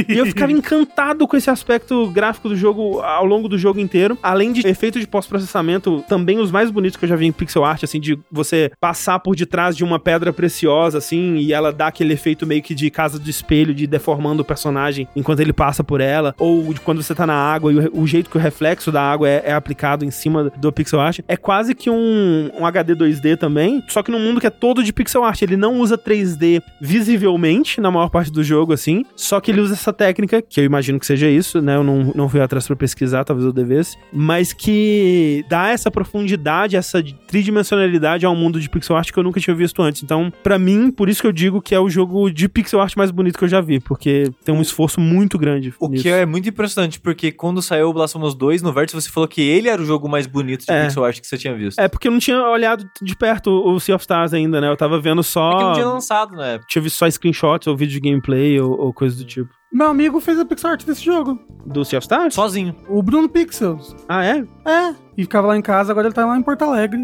e 0.08 0.16
eu 0.16 0.26
ficava 0.26 0.50
encantado 0.52 1.26
com 1.26 1.36
esse 1.36 1.50
aspecto 1.50 2.08
gráfico 2.08 2.48
do 2.48 2.56
jogo 2.56 3.00
ao 3.00 3.24
longo 3.24 3.48
do 3.48 3.58
jogo 3.58 3.80
inteiro, 3.80 4.18
além 4.22 4.52
de 4.52 4.66
efeito 4.66 4.98
de 4.98 5.06
pós-processamento, 5.06 6.04
também 6.08 6.38
os 6.38 6.50
mais 6.50 6.70
bonitos 6.70 6.96
que 6.96 7.04
eu 7.04 7.08
já 7.08 7.16
vi 7.16 7.26
em 7.26 7.32
pixel 7.32 7.64
art, 7.64 7.84
assim, 7.84 8.00
de 8.00 8.18
você 8.30 8.70
passar 8.80 9.18
por 9.18 9.36
detrás 9.36 9.76
de 9.76 9.84
uma 9.84 9.98
pedra 9.98 10.32
preciosa, 10.32 10.98
assim, 10.98 11.36
e 11.36 11.52
ela 11.52 11.72
dá 11.72 11.90
aquele 11.92 12.14
efeito 12.14 12.46
meio 12.46 12.62
que 12.62 12.74
de 12.74 12.90
casa 12.90 13.18
do 13.18 13.28
espelho, 13.28 13.74
de 13.74 13.86
deformando 13.86 14.42
o 14.42 14.44
personagem 14.44 15.06
enquanto 15.14 15.40
ele 15.40 15.52
passa 15.52 15.84
por 15.84 16.00
ela, 16.00 16.34
ou 16.38 16.72
de 16.72 16.80
quando 16.80 17.02
você 17.02 17.14
tá 17.14 17.26
na 17.26 17.34
água 17.34 17.72
e 17.72 17.78
o, 17.78 18.02
o 18.02 18.06
jeito 18.06 18.30
que 18.30 18.36
o 18.36 18.40
reflexo 18.40 18.90
da 18.90 19.02
água 19.02 19.28
é, 19.28 19.42
é, 19.46 19.52
aplicado 19.52 20.04
em 20.04 20.10
cima 20.10 20.50
do 20.56 20.72
pixel 20.72 21.00
art, 21.00 21.20
é 21.28 21.36
quase 21.36 21.74
que 21.74 21.90
um, 21.90 22.50
um 22.58 22.66
HD 22.66 22.94
2D 22.94 23.36
também, 23.36 23.82
só 23.88 24.02
que 24.02 24.10
num 24.10 24.18
mundo 24.18 24.40
que 24.40 24.46
é 24.46 24.50
todo 24.50 24.82
de 24.82 24.92
pixel 24.92 25.22
art. 25.24 25.42
Ele 25.42 25.56
não 25.56 25.80
usa 25.80 25.98
3D 25.98 26.62
visivelmente 26.80 27.80
na 27.80 27.90
maior 27.90 28.08
parte 28.08 28.30
do 28.30 28.42
jogo, 28.42 28.72
assim, 28.72 29.04
só 29.14 29.40
que 29.40 29.50
ele 29.50 29.60
usa 29.60 29.74
essa 29.74 29.92
técnica, 29.92 30.40
que 30.42 30.60
eu 30.60 30.64
imagino 30.64 30.98
que 30.98 31.06
seja 31.06 31.28
isso, 31.28 31.60
né? 31.60 31.76
Eu 31.76 31.84
não, 31.84 32.12
não 32.14 32.28
fui 32.28 32.40
atrás 32.40 32.66
pra 32.66 32.76
pesquisar, 32.76 33.24
talvez 33.24 33.46
eu 33.46 33.52
devesse, 33.52 33.96
mas 34.12 34.52
que 34.52 35.44
dá 35.48 35.68
essa 35.68 35.90
profundidade, 35.90 36.76
essa 36.76 37.02
tridimensionalidade 37.26 38.24
ao 38.24 38.34
mundo 38.34 38.60
de 38.60 38.68
pixel 38.68 38.96
art 38.96 39.10
que 39.10 39.18
eu 39.18 39.22
nunca 39.22 39.40
tinha 39.40 39.54
visto 39.54 39.82
antes. 39.82 40.02
Então, 40.02 40.32
para 40.42 40.58
mim, 40.58 40.90
por 40.90 41.08
isso 41.08 41.20
que 41.20 41.26
eu 41.26 41.32
digo 41.32 41.60
que 41.60 41.74
é 41.74 41.80
o 41.82 41.90
jogo 41.90 42.30
de 42.30 42.48
pixel 42.48 42.80
art 42.80 42.96
mais 42.96 43.10
bonito 43.10 43.38
que 43.38 43.44
eu 43.44 43.48
já 43.48 43.60
vi, 43.60 43.80
porque 43.80 44.30
tem 44.44 44.54
um 44.54 44.62
esforço 44.62 45.00
muito 45.00 45.38
grande. 45.38 45.74
O 45.78 45.88
nisso. 45.88 46.02
que 46.02 46.08
é 46.08 46.24
muito 46.24 46.48
impressionante, 46.48 47.00
porque 47.00 47.32
quando 47.32 47.60
saiu 47.60 47.88
o 47.88 47.92
Blasphemous 47.92 48.34
2 48.34 48.62
no 48.62 48.72
Vértice, 48.72 48.94
você 48.94 49.10
falou 49.10 49.28
que 49.28 49.40
ele 49.40 49.68
era 49.68 49.80
o 49.80 49.84
jogo 49.84 50.08
mais 50.08 50.26
bonito 50.26 50.64
de 50.64 50.72
é. 50.72 50.84
pixel 50.84 51.04
art 51.04 51.20
que 51.20 51.26
você 51.26 51.36
tinha 51.36 51.54
visto. 51.54 51.78
É, 51.78 51.88
porque 51.88 52.08
eu 52.08 52.12
não 52.12 52.18
tinha 52.18 52.40
olhado 52.42 52.88
de 53.00 53.16
perto 53.16 53.50
o 53.50 53.78
Sea 53.80 53.94
of 53.94 54.02
Stars 54.02 54.32
ainda, 54.32 54.60
né? 54.60 54.68
Eu 54.68 54.76
tava 54.76 55.00
vendo 55.00 55.22
só. 55.22 55.52
É 55.52 55.56
que 55.56 55.62
não 55.64 55.72
tinha 55.74 55.88
lançado, 55.88 56.36
né? 56.36 56.60
Tinha 56.68 56.82
visto 56.82 56.96
só 56.96 57.10
screenshots 57.10 57.66
ou 57.66 57.76
vídeo 57.76 57.92
de 57.92 58.00
gameplay 58.00 58.60
ou, 58.60 58.78
ou 58.78 58.92
coisa 58.92 59.16
do 59.16 59.24
tipo. 59.24 59.50
Meu 59.72 59.86
amigo 59.86 60.20
fez 60.20 60.38
a 60.38 60.44
pixel 60.44 60.70
art 60.70 60.84
desse 60.84 61.02
jogo. 61.02 61.40
Do 61.64 61.84
Sea 61.84 61.98
of 61.98 62.04
Stars? 62.04 62.34
Sozinho. 62.34 62.76
O 62.88 63.02
Bruno 63.02 63.28
Pixels. 63.28 63.96
Ah, 64.06 64.24
é? 64.24 64.44
É. 64.66 64.94
E 65.16 65.22
ficava 65.22 65.48
lá 65.48 65.56
em 65.56 65.62
casa, 65.62 65.92
agora 65.92 66.08
ele 66.08 66.14
tá 66.14 66.26
lá 66.26 66.36
em 66.36 66.42
Porto 66.42 66.62
Alegre. 66.62 67.00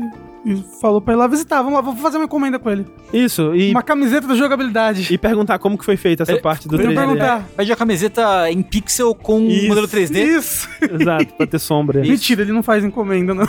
E 0.49 0.65
falou 0.81 0.99
pra 0.99 1.13
ir 1.13 1.17
lá 1.17 1.27
visitar. 1.27 1.59
Vamos 1.59 1.75
lá, 1.75 1.81
vou 1.83 1.95
fazer 1.97 2.17
uma 2.17 2.25
encomenda 2.25 2.59
com 2.59 2.71
ele. 2.71 2.87
Isso, 3.13 3.55
e. 3.55 3.71
Uma 3.71 3.83
camiseta 3.83 4.27
da 4.27 4.35
jogabilidade. 4.35 5.13
E 5.13 5.19
perguntar 5.19 5.59
como 5.59 5.77
que 5.77 5.85
foi 5.85 5.99
feita 5.99 6.23
essa 6.23 6.33
é, 6.33 6.41
parte 6.41 6.67
do 6.67 6.79
3D. 6.79 6.95
perguntar. 6.95 7.41
É. 7.41 7.57
Pede 7.57 7.73
a 7.73 7.77
camiseta 7.77 8.51
em 8.51 8.63
pixel 8.63 9.15
com 9.15 9.47
Isso. 9.47 9.69
modelo 9.69 9.87
3D. 9.87 10.17
Isso. 10.17 10.69
Exato, 10.81 11.35
pra 11.35 11.47
ter 11.47 11.59
sombra. 11.59 12.01
Isso. 12.01 12.11
Mentira, 12.11 12.43
ele 12.43 12.53
não 12.53 12.63
faz 12.63 12.83
encomenda, 12.83 13.35
não. 13.35 13.47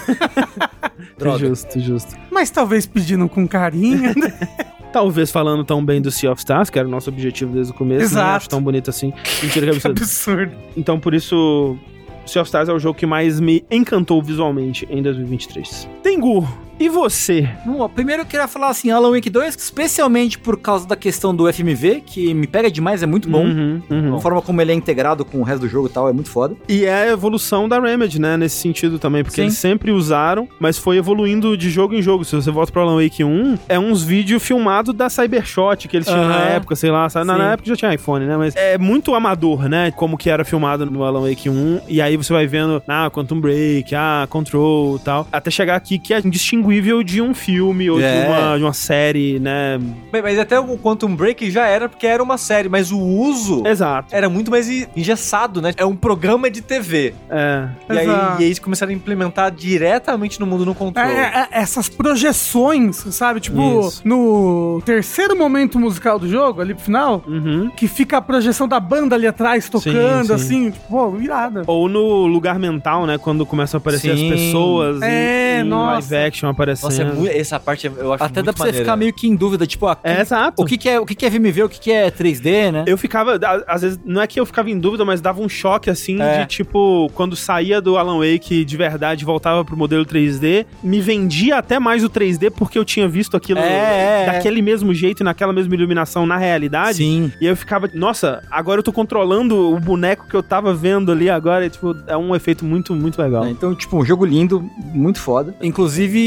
Droga. 1.17 1.47
Justo, 1.47 1.79
justo. 1.79 2.17
Mas 2.29 2.49
talvez 2.49 2.85
pedindo 2.85 3.29
com 3.29 3.47
carinho, 3.47 4.13
né? 4.15 4.33
Talvez 4.91 5.29
falando 5.29 5.63
tão 5.63 5.85
bem 5.85 6.01
do 6.01 6.09
Sea 6.09 6.31
of 6.31 6.39
Stars, 6.39 6.71
que 6.71 6.79
era 6.79 6.87
o 6.87 6.91
nosso 6.91 7.11
objetivo 7.11 7.53
desde 7.53 7.71
o 7.71 7.75
começo. 7.75 8.05
Exato. 8.05 8.27
Não 8.27 8.35
acho 8.35 8.49
tão 8.49 8.61
bonito 8.61 8.89
assim. 8.89 9.13
Mentira 9.43 9.67
que 9.67 9.73
absurdo. 9.73 10.01
absurdo. 10.01 10.51
Então, 10.75 10.99
por 10.99 11.13
isso, 11.13 11.77
Sea 12.25 12.41
of 12.41 12.47
Stars 12.47 12.69
é 12.69 12.73
o 12.73 12.79
jogo 12.79 12.97
que 12.97 13.05
mais 13.05 13.39
me 13.39 13.63
encantou 13.69 14.21
visualmente 14.21 14.87
em 14.89 15.03
2023. 15.03 15.87
Tengu, 16.01 16.47
e 16.79 16.87
você? 16.87 17.49
Bom, 17.65 17.87
primeiro 17.89 18.21
eu 18.21 18.25
queria 18.25 18.47
falar 18.47 18.69
assim, 18.69 18.89
Alan 18.89 19.11
Wake 19.11 19.29
2, 19.29 19.53
especialmente 19.55 20.39
por 20.39 20.57
causa 20.57 20.87
da 20.87 20.95
questão 20.95 21.35
do 21.35 21.51
FMV, 21.51 22.01
que 22.05 22.33
me 22.33 22.47
pega 22.47 22.71
demais, 22.71 23.03
é 23.03 23.05
muito 23.05 23.29
bom. 23.29 23.43
Uhum, 23.43 23.81
uhum. 23.89 24.15
A 24.15 24.21
forma 24.21 24.41
como 24.41 24.61
ele 24.61 24.71
é 24.71 24.75
integrado 24.75 25.25
com 25.25 25.39
o 25.39 25.43
resto 25.43 25.61
do 25.61 25.67
jogo 25.67 25.87
e 25.87 25.89
tal, 25.89 26.07
é 26.07 26.13
muito 26.13 26.29
foda. 26.29 26.55
E 26.69 26.85
é 26.85 26.93
a 26.93 27.07
evolução 27.11 27.67
da 27.67 27.79
Remedy, 27.81 28.19
né, 28.19 28.37
nesse 28.37 28.55
sentido 28.55 28.97
também, 28.97 29.23
porque 29.23 29.35
Sim. 29.35 29.47
eles 29.47 29.57
sempre 29.57 29.91
usaram, 29.91 30.47
mas 30.57 30.77
foi 30.77 30.95
evoluindo 30.95 31.57
de 31.57 31.69
jogo 31.69 31.93
em 31.93 32.01
jogo. 32.01 32.23
Se 32.23 32.33
você 32.33 32.49
volta 32.49 32.71
pro 32.71 32.81
Alan 32.81 33.03
Wake 33.03 33.25
1, 33.25 33.59
é 33.67 33.77
uns 33.77 34.01
vídeos 34.01 34.41
filmados 34.41 34.95
da 34.95 35.09
Cybershot 35.09 35.85
que 35.87 35.97
eles 35.97 36.07
tinham 36.07 36.21
uhum. 36.21 36.29
na 36.29 36.39
época, 36.45 36.77
sei 36.77 36.91
lá, 36.91 37.07
na, 37.13 37.25
na, 37.25 37.51
época 37.53 37.67
já 37.67 37.75
tinha 37.75 37.93
iPhone, 37.93 38.25
né, 38.25 38.37
mas 38.37 38.55
é 38.55 38.77
muito 38.77 39.13
amador, 39.13 39.67
né, 39.67 39.91
como 39.91 40.17
que 40.17 40.29
era 40.29 40.45
filmado 40.45 40.85
no 40.85 41.03
Alan 41.03 41.27
Wake 41.27 41.49
1, 41.49 41.81
e 41.89 42.01
aí 42.01 42.15
você 42.15 42.31
vai 42.31 42.47
vendo, 42.47 42.81
ah, 42.87 43.09
Quantum 43.13 43.41
Break, 43.41 43.93
ah, 43.93 44.25
Control 44.29 44.95
e 44.95 44.99
tal, 44.99 45.27
até 45.29 45.51
chegar 45.51 45.75
aqui 45.75 45.99
que 45.99 46.13
é 46.13 46.19
indistinguível 46.19 46.68
indistinguível 46.69 47.03
de 47.03 47.21
um 47.21 47.33
filme 47.33 47.89
ou 47.89 47.99
é. 47.99 48.21
de, 48.21 48.27
uma, 48.27 48.57
de 48.57 48.63
uma 48.63 48.73
série, 48.73 49.39
né? 49.39 49.79
Bem, 50.11 50.21
mas 50.21 50.39
até 50.39 50.59
o 50.59 50.77
Quantum 50.77 51.15
Break 51.15 51.51
já 51.51 51.67
era 51.67 51.89
porque 51.89 52.07
era 52.07 52.21
uma 52.21 52.37
série, 52.37 52.69
mas 52.69 52.91
o 52.91 52.99
uso 52.99 53.65
Exato. 53.65 54.15
era 54.15 54.29
muito 54.29 54.49
mais 54.49 54.69
engessado, 54.95 55.61
né? 55.61 55.73
É 55.77 55.85
um 55.85 55.95
programa 55.95 56.49
de 56.49 56.61
TV. 56.61 57.13
É. 57.29 57.67
E 57.89 57.97
aí, 57.97 58.07
e 58.39 58.43
eles 58.43 58.59
começaram 58.59 58.91
a 58.91 58.95
implementar 58.95 59.51
diretamente 59.51 60.39
no 60.39 60.45
mundo 60.45 60.65
no 60.65 60.73
controle. 60.73 61.11
É, 61.11 61.21
é, 61.21 61.47
essas 61.51 61.89
projeções, 61.89 62.97
sabe? 63.11 63.39
Tipo, 63.39 63.81
Isso. 63.81 64.01
no 64.05 64.81
terceiro 64.85 65.35
momento 65.35 65.79
musical 65.79 66.17
do 66.17 66.27
jogo, 66.27 66.61
ali 66.61 66.73
pro 66.73 66.83
final, 66.83 67.23
uhum. 67.27 67.69
que 67.75 67.87
fica 67.87 68.17
a 68.17 68.21
projeção 68.21 68.67
da 68.67 68.79
banda 68.79 69.15
ali 69.15 69.27
atrás 69.27 69.69
tocando, 69.69 70.27
sim, 70.27 70.27
sim. 70.27 70.33
assim, 70.33 70.71
tipo, 70.71 70.87
pô, 70.89 71.11
virada. 71.11 71.63
Ou 71.67 71.89
no 71.89 72.25
lugar 72.25 72.57
mental, 72.59 73.05
né? 73.05 73.17
Quando 73.17 73.45
começam 73.45 73.77
a 73.77 73.79
aparecer 73.79 74.15
sim. 74.15 74.31
as 74.31 74.39
pessoas 74.39 75.01
é, 75.01 75.61
em, 75.61 75.65
em 75.65 75.69
live 75.69 76.15
action 76.15 76.49
aparecendo. 76.59 76.89
Nossa, 76.89 77.01
é 77.01 77.05
muito, 77.05 77.31
essa 77.31 77.59
parte 77.59 77.87
eu 77.87 78.13
acho 78.13 78.23
Até 78.23 78.41
dá 78.41 78.51
pra 78.51 78.65
você 78.65 78.73
ficar 78.73 78.95
meio 78.95 79.13
que 79.13 79.27
em 79.27 79.35
dúvida, 79.35 79.65
tipo, 79.65 79.87
ah, 79.87 79.97
é, 80.03 80.21
exato. 80.21 80.61
o 80.61 80.65
que, 80.65 80.77
que 80.77 80.89
é 80.89 80.99
o 80.99 81.05
que, 81.05 81.15
que 81.15 81.25
é 81.25 81.29
VMV, 81.29 81.63
o 81.63 81.69
que, 81.69 81.79
que 81.79 81.91
é 81.91 82.11
3D, 82.11 82.71
né? 82.71 82.83
Eu 82.85 82.97
ficava, 82.97 83.39
às 83.67 83.81
vezes, 83.81 83.99
não 84.03 84.21
é 84.21 84.27
que 84.27 84.39
eu 84.39 84.45
ficava 84.45 84.69
em 84.69 84.79
dúvida, 84.79 85.05
mas 85.05 85.21
dava 85.21 85.41
um 85.41 85.49
choque, 85.49 85.89
assim, 85.89 86.21
é. 86.21 86.41
de 86.41 86.47
tipo, 86.47 87.09
quando 87.13 87.35
saía 87.35 87.81
do 87.81 87.97
Alan 87.97 88.19
Wake 88.19 88.65
de 88.65 88.77
verdade 88.77 89.23
voltava 89.25 89.63
pro 89.63 89.77
modelo 89.77 90.05
3D, 90.05 90.65
me 90.83 90.99
vendia 90.99 91.57
até 91.57 91.79
mais 91.79 92.03
o 92.03 92.09
3D 92.09 92.51
porque 92.51 92.77
eu 92.77 92.85
tinha 92.85 93.07
visto 93.07 93.37
aquilo 93.37 93.59
é, 93.59 93.63
é, 93.63 94.23
é, 94.23 94.25
daquele 94.25 94.61
mesmo 94.61 94.93
jeito 94.93 95.21
e 95.21 95.23
naquela 95.23 95.53
mesma 95.53 95.73
iluminação 95.73 96.25
na 96.25 96.37
realidade. 96.37 96.97
Sim. 96.97 97.31
E 97.39 97.45
eu 97.45 97.55
ficava, 97.55 97.89
nossa, 97.93 98.43
agora 98.49 98.79
eu 98.79 98.83
tô 98.83 98.91
controlando 98.91 99.73
o 99.73 99.79
boneco 99.79 100.27
que 100.27 100.35
eu 100.35 100.43
tava 100.43 100.73
vendo 100.73 101.11
ali 101.11 101.29
agora, 101.29 101.65
e, 101.65 101.69
tipo, 101.69 101.95
é 102.07 102.17
um 102.17 102.35
efeito 102.35 102.65
muito, 102.65 102.93
muito 102.95 103.21
legal. 103.21 103.45
É, 103.45 103.49
então, 103.49 103.73
tipo, 103.75 103.97
um 103.97 104.05
jogo 104.05 104.25
lindo, 104.25 104.69
muito 104.93 105.19
foda. 105.19 105.55
Inclusive, 105.61 106.19